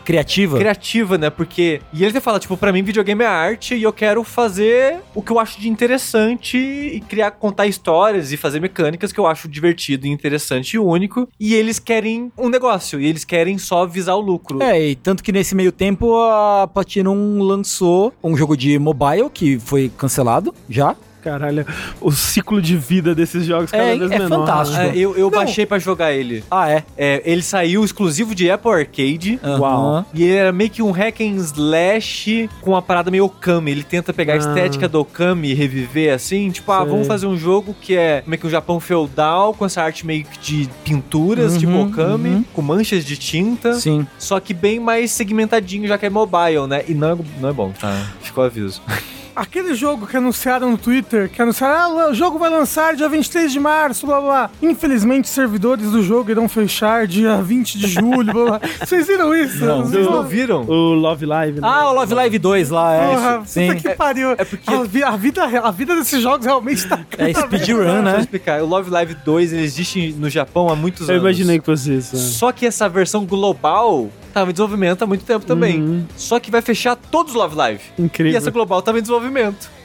criativa. 0.04 0.58
Criativa, 0.58 1.18
né? 1.18 1.30
Porque 1.30 1.82
e 1.94 2.04
ele 2.04 2.12
até 2.12 2.20
fala, 2.20 2.40
tipo, 2.40 2.56
para 2.58 2.72
mim 2.72 2.84
videogame 2.84 3.24
é 3.24 3.28
arte 3.28 3.76
e 3.76 3.84
eu 3.84 3.94
quero 3.94 4.24
fazer 4.24 4.98
o 5.14 5.22
que 5.22 5.32
eu 5.32 5.40
acho 5.40 5.60
de 5.60 5.70
interessante 5.70 6.58
e 6.58 7.00
criar 7.02 7.32
contar 7.32 7.68
histórias 7.68 8.32
e 8.32 8.38
fazer 8.38 8.60
mecânicas 8.60 9.12
que 9.12 9.20
eu 9.20 9.28
acho 9.28 9.48
divertido 9.48 10.06
e 10.06 10.10
interessante 10.10 10.74
e 10.74 10.80
único. 10.80 11.28
E 11.40 11.54
eles 11.54 11.80
querem 11.80 12.32
um 12.38 12.50
negócio 12.50 13.00
e 13.00 13.06
eles 13.06 13.24
querem 13.24 13.58
só 13.58 13.86
visar 13.86 14.16
o 14.16 14.22
lucro. 14.22 14.62
É, 14.62 14.90
e 14.90 14.96
tanto 14.96 15.24
que 15.24 15.32
nesse 15.32 15.56
meio 15.56 15.72
tempo 15.72 16.16
a 16.22 16.70
Platinum 16.72 17.42
lançou 17.42 18.14
um 18.24 18.36
jogo 18.36 18.56
de 18.56 18.78
mobile 18.78 19.30
que 19.34 19.60
foi 19.60 19.92
cancelado 19.98 20.54
já. 20.70 20.96
Caralho, 21.26 21.66
o 22.00 22.12
ciclo 22.12 22.62
de 22.62 22.78
vida 22.78 23.16
desses 23.16 23.48
jogos 23.48 23.72
cada 23.72 23.84
é, 23.84 23.98
vez 23.98 24.12
é 24.12 24.20
menor. 24.20 24.42
fantástico. 24.42 24.78
Né? 24.78 24.90
É, 24.90 24.96
eu 24.96 25.18
eu 25.18 25.32
baixei 25.32 25.66
para 25.66 25.80
jogar 25.80 26.14
ele. 26.14 26.44
Ah, 26.52 26.70
é? 26.70 26.84
é? 26.96 27.24
Ele 27.26 27.42
saiu 27.42 27.84
exclusivo 27.84 28.36
de 28.36 28.52
Apple 28.52 28.72
Arcade. 28.72 29.40
Uhum. 29.44 29.60
Uau. 29.60 30.06
E 30.14 30.24
ele 30.24 30.36
era 30.36 30.52
meio 30.52 30.70
que 30.70 30.84
um 30.84 30.92
hack 30.92 31.22
and 31.22 31.38
slash 31.38 32.48
com 32.62 32.72
uma 32.72 32.82
parada 32.82 33.10
meio 33.10 33.26
Okami. 33.26 33.72
Ele 33.72 33.82
tenta 33.84 34.14
pegar 34.14 34.34
ah. 34.34 34.36
a 34.36 34.40
estética 34.40 34.88
do 34.88 35.00
Okami 35.00 35.50
e 35.50 35.54
reviver 35.56 36.14
assim. 36.14 36.52
Tipo, 36.52 36.72
ah, 36.72 36.84
vamos 36.84 37.08
fazer 37.08 37.26
um 37.26 37.36
jogo 37.36 37.76
que 37.82 37.96
é 37.96 38.24
meio 38.28 38.40
que 38.40 38.46
um 38.46 38.50
Japão 38.52 38.80
feudal, 38.80 39.52
com 39.56 39.66
essa 39.66 39.82
arte 39.82 40.06
meio 40.06 40.26
que 40.26 40.38
de 40.38 40.70
pinturas, 40.84 41.54
uhum, 41.54 41.60
tipo 41.60 41.82
Okami, 41.86 42.30
uhum. 42.30 42.46
com 42.54 42.62
manchas 42.62 43.04
de 43.04 43.18
tinta. 43.18 43.74
Sim. 43.74 44.06
Só 44.20 44.40
que 44.40 44.54
bem 44.54 44.80
mais 44.80 45.10
segmentadinho, 45.10 45.88
já 45.88 45.98
que 45.98 46.06
é 46.06 46.10
mobile, 46.10 46.68
né? 46.68 46.84
E 46.88 46.94
não 46.94 47.14
é, 47.14 47.18
não 47.42 47.50
é 47.50 47.54
bom, 47.54 47.72
tá? 47.72 48.12
Ficou 48.22 48.44
aviso. 48.44 48.80
aquele 49.36 49.76
jogo 49.76 50.08
que 50.08 50.16
anunciaram 50.16 50.72
no 50.72 50.78
Twitter, 50.78 51.30
que 51.30 51.42
anunciaram, 51.42 52.00
ah, 52.00 52.10
o 52.10 52.14
jogo 52.14 52.40
vai 52.40 52.50
lançar 52.50 52.96
dia 52.96 53.10
23 53.10 53.52
de 53.52 53.60
março, 53.60 54.06
blá 54.06 54.22
blá. 54.22 54.52
Infelizmente, 54.62 55.28
servidores 55.28 55.92
do 55.92 56.02
jogo 56.02 56.32
irão 56.32 56.48
fechar 56.48 57.06
dia 57.06 57.42
20 57.42 57.78
de 57.78 57.88
julho, 57.88 58.32
blá 58.32 58.46
blá. 58.46 58.62
Vocês 58.86 59.08
viram 59.08 59.36
isso? 59.36 59.66
Não, 59.66 59.86
vocês 59.86 60.06
não 60.06 60.24
viram? 60.24 60.64
O 60.64 60.94
Love 60.94 61.26
Live. 61.26 61.60
Né? 61.60 61.68
Ah, 61.68 61.90
o 61.90 61.94
Love 61.94 62.14
Live 62.14 62.40
2 62.40 62.70
lá, 62.70 62.94
é. 62.94 63.08
Porra, 63.10 63.44
Sim. 63.46 63.76
que 63.76 63.90
pariu. 63.90 64.32
É, 64.32 64.36
é 64.40 64.46
porque... 64.46 64.72
A, 64.72 65.10
a, 65.10 65.18
vida, 65.18 65.44
a 65.44 65.72
vida 65.72 65.96
desses 65.96 66.22
jogos 66.22 66.46
realmente 66.46 66.88
tá... 66.88 67.00
É 67.18 67.34
speedrun, 67.34 68.02
né? 68.02 68.02
Deixa 68.02 68.18
eu 68.18 68.20
explicar. 68.22 68.62
O 68.62 68.68
Love 68.68 68.90
Live 68.90 69.16
2, 69.26 69.54
ele 69.54 69.64
existe 69.64 70.14
no 70.14 70.30
Japão 70.30 70.70
há 70.70 70.76
muitos 70.76 71.08
eu 71.08 71.16
anos. 71.16 71.24
Eu 71.24 71.30
imaginei 71.30 71.60
que 71.60 71.66
fosse 71.66 71.96
isso. 71.96 72.16
É. 72.16 72.20
Só 72.20 72.52
que 72.52 72.66
essa 72.66 72.88
versão 72.88 73.26
global 73.26 74.10
tava 74.36 74.50
em 74.50 74.54
desenvolvimento 74.54 75.02
há 75.02 75.08
muito 75.08 75.24
tempo 75.24 75.46
também. 75.46 75.80
Uhum. 75.82 76.06
Só 76.18 76.42
que 76.42 76.52
vai 76.52 76.62
fechar 76.62 76.96
todos 76.96 77.32
os 77.32 77.38
Love 77.38 77.56
Live. 77.56 77.82
Incrível. 77.98 78.34
E 78.34 78.36
essa 78.36 78.52
global 78.52 78.82
tava 78.82 79.00
em 79.00 79.02
desenvolvimento. 79.02 79.25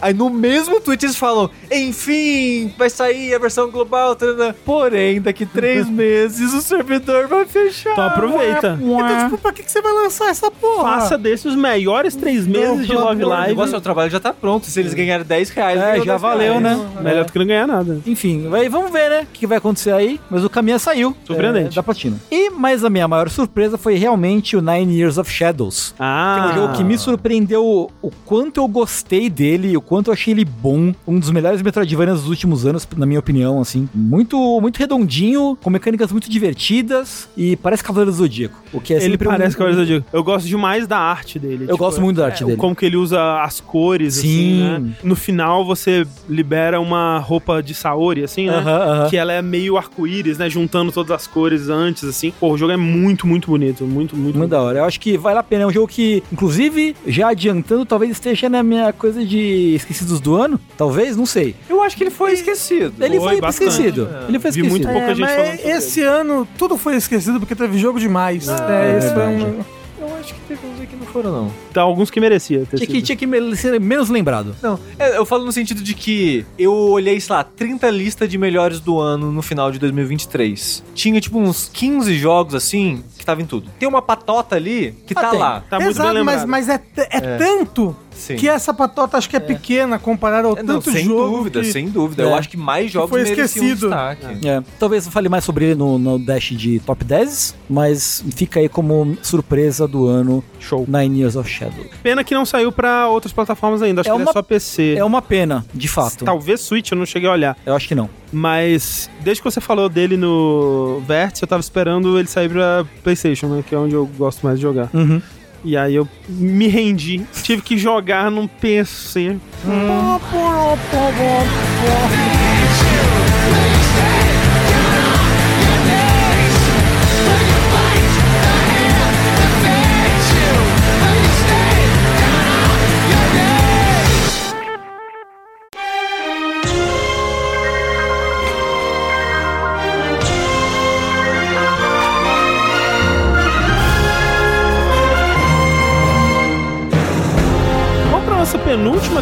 Aí 0.00 0.14
no 0.14 0.30
mesmo 0.30 0.80
tweet 0.80 1.04
eles 1.04 1.16
falam: 1.16 1.50
enfim, 1.70 2.72
vai 2.78 2.88
sair 2.88 3.34
a 3.34 3.38
versão 3.38 3.70
global. 3.70 4.16
Tarana. 4.16 4.56
Porém, 4.64 5.20
daqui 5.20 5.44
três 5.44 5.88
meses 5.90 6.54
o 6.54 6.62
servidor 6.62 7.28
vai 7.28 7.44
fechar. 7.44 7.92
Então 7.92 8.04
aproveita. 8.04 8.78
Então, 8.80 9.24
tipo, 9.24 9.38
pra 9.38 9.52
que, 9.52 9.70
você 9.70 9.82
vai 9.82 9.92
lançar 9.92 10.30
essa 10.30 10.50
porra? 10.50 10.82
Faça 10.82 11.18
desses 11.18 11.46
os 11.46 11.56
melhores 11.56 12.16
três 12.16 12.46
meses 12.46 12.86
de 12.86 12.92
Love 12.92 13.24
Live. 13.24 13.46
O 13.46 13.56
negócio, 13.56 13.76
o 13.76 13.80
trabalho 13.80 14.10
já 14.10 14.20
tá 14.20 14.32
pronto. 14.32 14.66
Se 14.66 14.80
eles 14.80 14.94
ganharem 14.94 15.24
10 15.24 15.50
reais, 15.50 15.80
é, 15.80 16.00
já 16.02 16.16
valeu, 16.16 16.58
reais. 16.58 16.78
né? 16.78 16.90
É. 16.98 17.02
Melhor 17.02 17.24
do 17.24 17.32
que 17.32 17.38
não 17.38 17.46
ganhar 17.46 17.66
nada. 17.66 18.00
Enfim, 18.06 18.48
vai, 18.48 18.68
vamos 18.68 18.90
ver, 18.90 19.10
né? 19.10 19.22
O 19.22 19.26
que 19.26 19.46
vai 19.46 19.58
acontecer 19.58 19.92
aí. 19.92 20.20
Mas 20.30 20.44
o 20.44 20.50
caminho 20.50 20.78
saiu. 20.78 21.16
Surpreendente. 21.24 21.72
É, 21.72 21.74
da 21.74 21.82
platina. 21.82 22.16
E, 22.30 22.50
mas 22.50 22.84
a 22.84 22.90
minha 22.90 23.06
maior 23.06 23.28
surpresa 23.28 23.76
foi 23.76 23.94
realmente 23.96 24.56
o 24.56 24.62
Nine 24.62 24.94
Years 24.98 25.18
of 25.18 25.30
Shadows. 25.30 25.94
Ah. 25.98 26.34
Que 26.34 26.40
é 26.40 26.52
um 26.52 26.62
jogo 26.62 26.76
que 26.76 26.84
me 26.84 26.98
surpreendeu 26.98 27.90
o 28.02 28.10
quanto 28.24 28.60
eu 28.60 28.68
gostei 28.68 29.29
dele, 29.30 29.76
o 29.76 29.80
quanto 29.80 30.08
eu 30.08 30.12
achei 30.12 30.32
ele 30.32 30.44
bom. 30.44 30.92
Um 31.06 31.18
dos 31.18 31.30
melhores 31.30 31.62
Metroidvanias 31.62 32.20
dos 32.20 32.28
últimos 32.28 32.66
anos, 32.66 32.86
na 32.96 33.06
minha 33.06 33.20
opinião, 33.20 33.60
assim. 33.60 33.88
Muito, 33.94 34.36
muito 34.60 34.78
redondinho, 34.78 35.56
com 35.62 35.70
mecânicas 35.70 36.12
muito 36.12 36.30
divertidas 36.30 37.28
e 37.36 37.56
parece 37.56 37.82
Cavaleiro 37.82 38.10
do 38.10 38.16
Zodíaco. 38.16 38.62
O 38.72 38.80
que 38.80 38.94
é 38.94 39.02
Ele 39.02 39.16
parece 39.16 39.54
um... 39.54 39.58
Cavaleiro 39.58 39.82
do 39.82 39.86
Zodíaco. 39.86 40.06
Eu 40.12 40.24
gosto 40.24 40.46
demais 40.46 40.86
da 40.86 40.98
arte 40.98 41.38
dele. 41.38 41.64
Eu 41.64 41.68
tipo, 41.68 41.78
gosto 41.78 42.00
muito 42.00 42.16
da 42.18 42.26
arte 42.26 42.42
é, 42.42 42.46
dele. 42.46 42.58
Como 42.58 42.74
que 42.74 42.84
ele 42.84 42.96
usa 42.96 43.42
as 43.42 43.60
cores, 43.60 44.14
Sim. 44.14 44.20
assim, 44.20 44.80
né? 44.84 44.96
No 45.02 45.16
final 45.16 45.64
você 45.64 46.06
libera 46.28 46.80
uma 46.80 47.18
roupa 47.18 47.62
de 47.62 47.74
Saori, 47.74 48.24
assim, 48.24 48.46
né? 48.46 48.58
Uh 48.58 48.62
-huh, 48.62 48.66
uh 48.66 49.04
-huh. 49.04 49.10
Que 49.10 49.16
ela 49.16 49.32
é 49.32 49.42
meio 49.42 49.76
arco-íris, 49.76 50.38
né? 50.38 50.48
Juntando 50.50 50.92
todas 50.92 51.10
as 51.12 51.26
cores 51.26 51.68
antes, 51.68 52.04
assim. 52.04 52.32
Pô, 52.38 52.52
o 52.52 52.58
jogo 52.58 52.72
é 52.72 52.76
muito, 52.76 53.26
muito 53.26 53.48
bonito. 53.50 53.84
Muito, 53.84 54.00
muito, 54.00 54.16
muito 54.16 54.38
Muito 54.38 54.50
da 54.50 54.60
hora. 54.60 54.78
Eu 54.78 54.84
acho 54.84 54.98
que 55.00 55.16
vale 55.16 55.38
a 55.38 55.42
pena. 55.42 55.64
É 55.64 55.66
um 55.66 55.70
jogo 55.70 55.88
que, 55.88 56.22
inclusive, 56.32 56.96
já 57.06 57.28
adiantando, 57.30 57.84
talvez 57.84 58.12
esteja 58.12 58.48
na 58.48 58.62
minha 58.62 58.92
coisa 58.92 59.19
de 59.24 59.74
esquecidos 59.74 60.20
do 60.20 60.36
ano. 60.36 60.60
Talvez, 60.76 61.16
não 61.16 61.26
sei. 61.26 61.54
Eu 61.68 61.82
acho 61.82 61.96
que 61.96 62.04
ele 62.04 62.10
foi 62.10 62.32
esquecido. 62.32 62.92
Ele 63.04 63.18
foi, 63.18 63.38
foi 63.38 63.48
esquecido. 63.48 64.08
É. 64.12 64.28
Ele 64.28 64.38
foi 64.38 64.50
esquecido. 64.50 64.62
Vi 64.64 64.70
muito 64.70 64.88
pouca 64.88 65.10
é, 65.10 65.14
gente 65.14 65.28
falando 65.28 65.76
Esse 65.76 66.02
ano 66.02 66.48
tudo 66.58 66.76
foi 66.76 66.96
esquecido 66.96 67.38
porque 67.40 67.54
teve 67.54 67.78
jogo 67.78 67.98
demais. 67.98 68.48
Ah, 68.48 68.66
é, 68.70 68.94
é, 68.94 68.98
esse 68.98 69.14
foi 69.14 69.26
um 69.26 69.79
eu 70.00 70.16
acho 70.16 70.34
que 70.34 70.40
teve 70.40 70.66
uns 70.66 70.80
aí 70.80 70.86
que 70.86 70.96
não 70.96 71.06
foram, 71.06 71.32
não. 71.32 71.52
Então, 71.70 71.86
alguns 71.86 72.10
que 72.10 72.20
merecia 72.20 72.66
ter 72.66 72.76
tinha 72.76 72.86
que, 72.86 73.02
tinha 73.02 73.16
que 73.16 73.56
ser 73.56 73.78
menos 73.80 74.08
lembrado. 74.08 74.56
Não, 74.62 74.78
é, 74.98 75.16
eu 75.16 75.26
falo 75.26 75.44
no 75.44 75.52
sentido 75.52 75.82
de 75.82 75.94
que 75.94 76.44
eu 76.58 76.72
olhei, 76.72 77.20
sei 77.20 77.36
lá, 77.36 77.44
30 77.44 77.90
listas 77.90 78.28
de 78.28 78.38
melhores 78.38 78.80
do 78.80 78.98
ano 78.98 79.30
no 79.30 79.42
final 79.42 79.70
de 79.70 79.78
2023. 79.78 80.82
Tinha, 80.94 81.20
tipo, 81.20 81.38
uns 81.38 81.68
15 81.72 82.14
jogos, 82.14 82.54
assim, 82.54 83.02
que 83.20 83.24
tava 83.24 83.42
em 83.42 83.46
tudo. 83.46 83.70
Tem 83.78 83.88
uma 83.88 84.02
patota 84.02 84.56
ali 84.56 84.94
que 85.06 85.14
ah, 85.16 85.20
tá 85.20 85.30
tem. 85.30 85.38
lá. 85.38 85.60
Tá 85.68 85.78
muito 85.78 85.90
Exato, 85.92 86.14
bem 86.14 86.24
mas, 86.24 86.44
mas 86.44 86.68
é, 86.68 86.80
é, 86.96 87.16
é, 87.16 87.36
tanto 87.36 87.94
Sim. 88.10 88.36
que 88.36 88.48
essa 88.48 88.72
patota 88.72 89.16
acho 89.16 89.28
que 89.28 89.36
é, 89.36 89.38
é. 89.38 89.40
pequena 89.40 89.98
comparada 89.98 90.48
ao 90.48 90.56
é, 90.56 90.62
não, 90.62 90.74
tanto 90.74 90.90
sem 90.90 91.04
jogo. 91.04 91.36
Dúvida, 91.36 91.60
que... 91.60 91.72
sem 91.72 91.88
dúvida, 91.88 92.22
Eu 92.22 92.30
é. 92.30 92.38
acho 92.38 92.48
que 92.48 92.56
mais 92.56 92.90
jogos 92.90 93.10
foi 93.10 93.22
esquecido. 93.22 93.86
Um 93.86 93.90
destaque. 93.90 94.48
É. 94.48 94.62
Talvez 94.78 95.06
eu 95.06 95.12
fale 95.12 95.28
mais 95.28 95.44
sobre 95.44 95.66
ele 95.66 95.74
no, 95.74 95.98
no 95.98 96.18
Dash 96.18 96.50
de 96.50 96.80
Top 96.80 97.04
10, 97.04 97.54
mas 97.68 98.24
fica 98.34 98.60
aí 98.60 98.68
como 98.68 99.16
surpresa 99.22 99.86
do 99.90 100.06
ano. 100.06 100.42
Show. 100.58 100.86
Nine 100.88 101.20
Years 101.20 101.36
of 101.36 101.48
Shadow. 101.48 101.84
Pena 102.02 102.24
que 102.24 102.34
não 102.34 102.46
saiu 102.46 102.72
para 102.72 103.08
outras 103.08 103.32
plataformas 103.32 103.82
ainda. 103.82 104.00
Acho 104.00 104.10
que 104.10 104.16
uma, 104.16 104.30
é 104.30 104.32
só 104.32 104.42
PC. 104.42 104.94
É 104.96 105.04
uma 105.04 105.20
pena, 105.20 105.64
de 105.74 105.88
fato. 105.88 106.24
Talvez 106.24 106.60
Switch, 106.60 106.90
eu 106.90 106.96
não 106.96 107.04
cheguei 107.04 107.28
a 107.28 107.32
olhar. 107.32 107.56
Eu 107.66 107.74
acho 107.74 107.86
que 107.88 107.94
não. 107.94 108.08
Mas 108.32 109.10
desde 109.20 109.42
que 109.42 109.50
você 109.50 109.60
falou 109.60 109.88
dele 109.88 110.16
no 110.16 111.02
Vértice, 111.06 111.42
eu 111.42 111.48
tava 111.48 111.60
esperando 111.60 112.18
ele 112.18 112.28
sair 112.28 112.48
pra 112.48 112.84
PlayStation, 113.02 113.48
né? 113.48 113.64
Que 113.66 113.74
é 113.74 113.78
onde 113.78 113.94
eu 113.94 114.06
gosto 114.16 114.46
mais 114.46 114.58
de 114.58 114.62
jogar. 114.62 114.88
Uhum. 114.94 115.20
E 115.62 115.76
aí 115.76 115.94
eu 115.94 116.08
me 116.28 116.68
rendi. 116.68 117.26
Tive 117.42 117.60
que 117.62 117.76
jogar 117.76 118.30
num 118.30 118.46
PC. 118.46 119.36
Hum. 119.66 120.18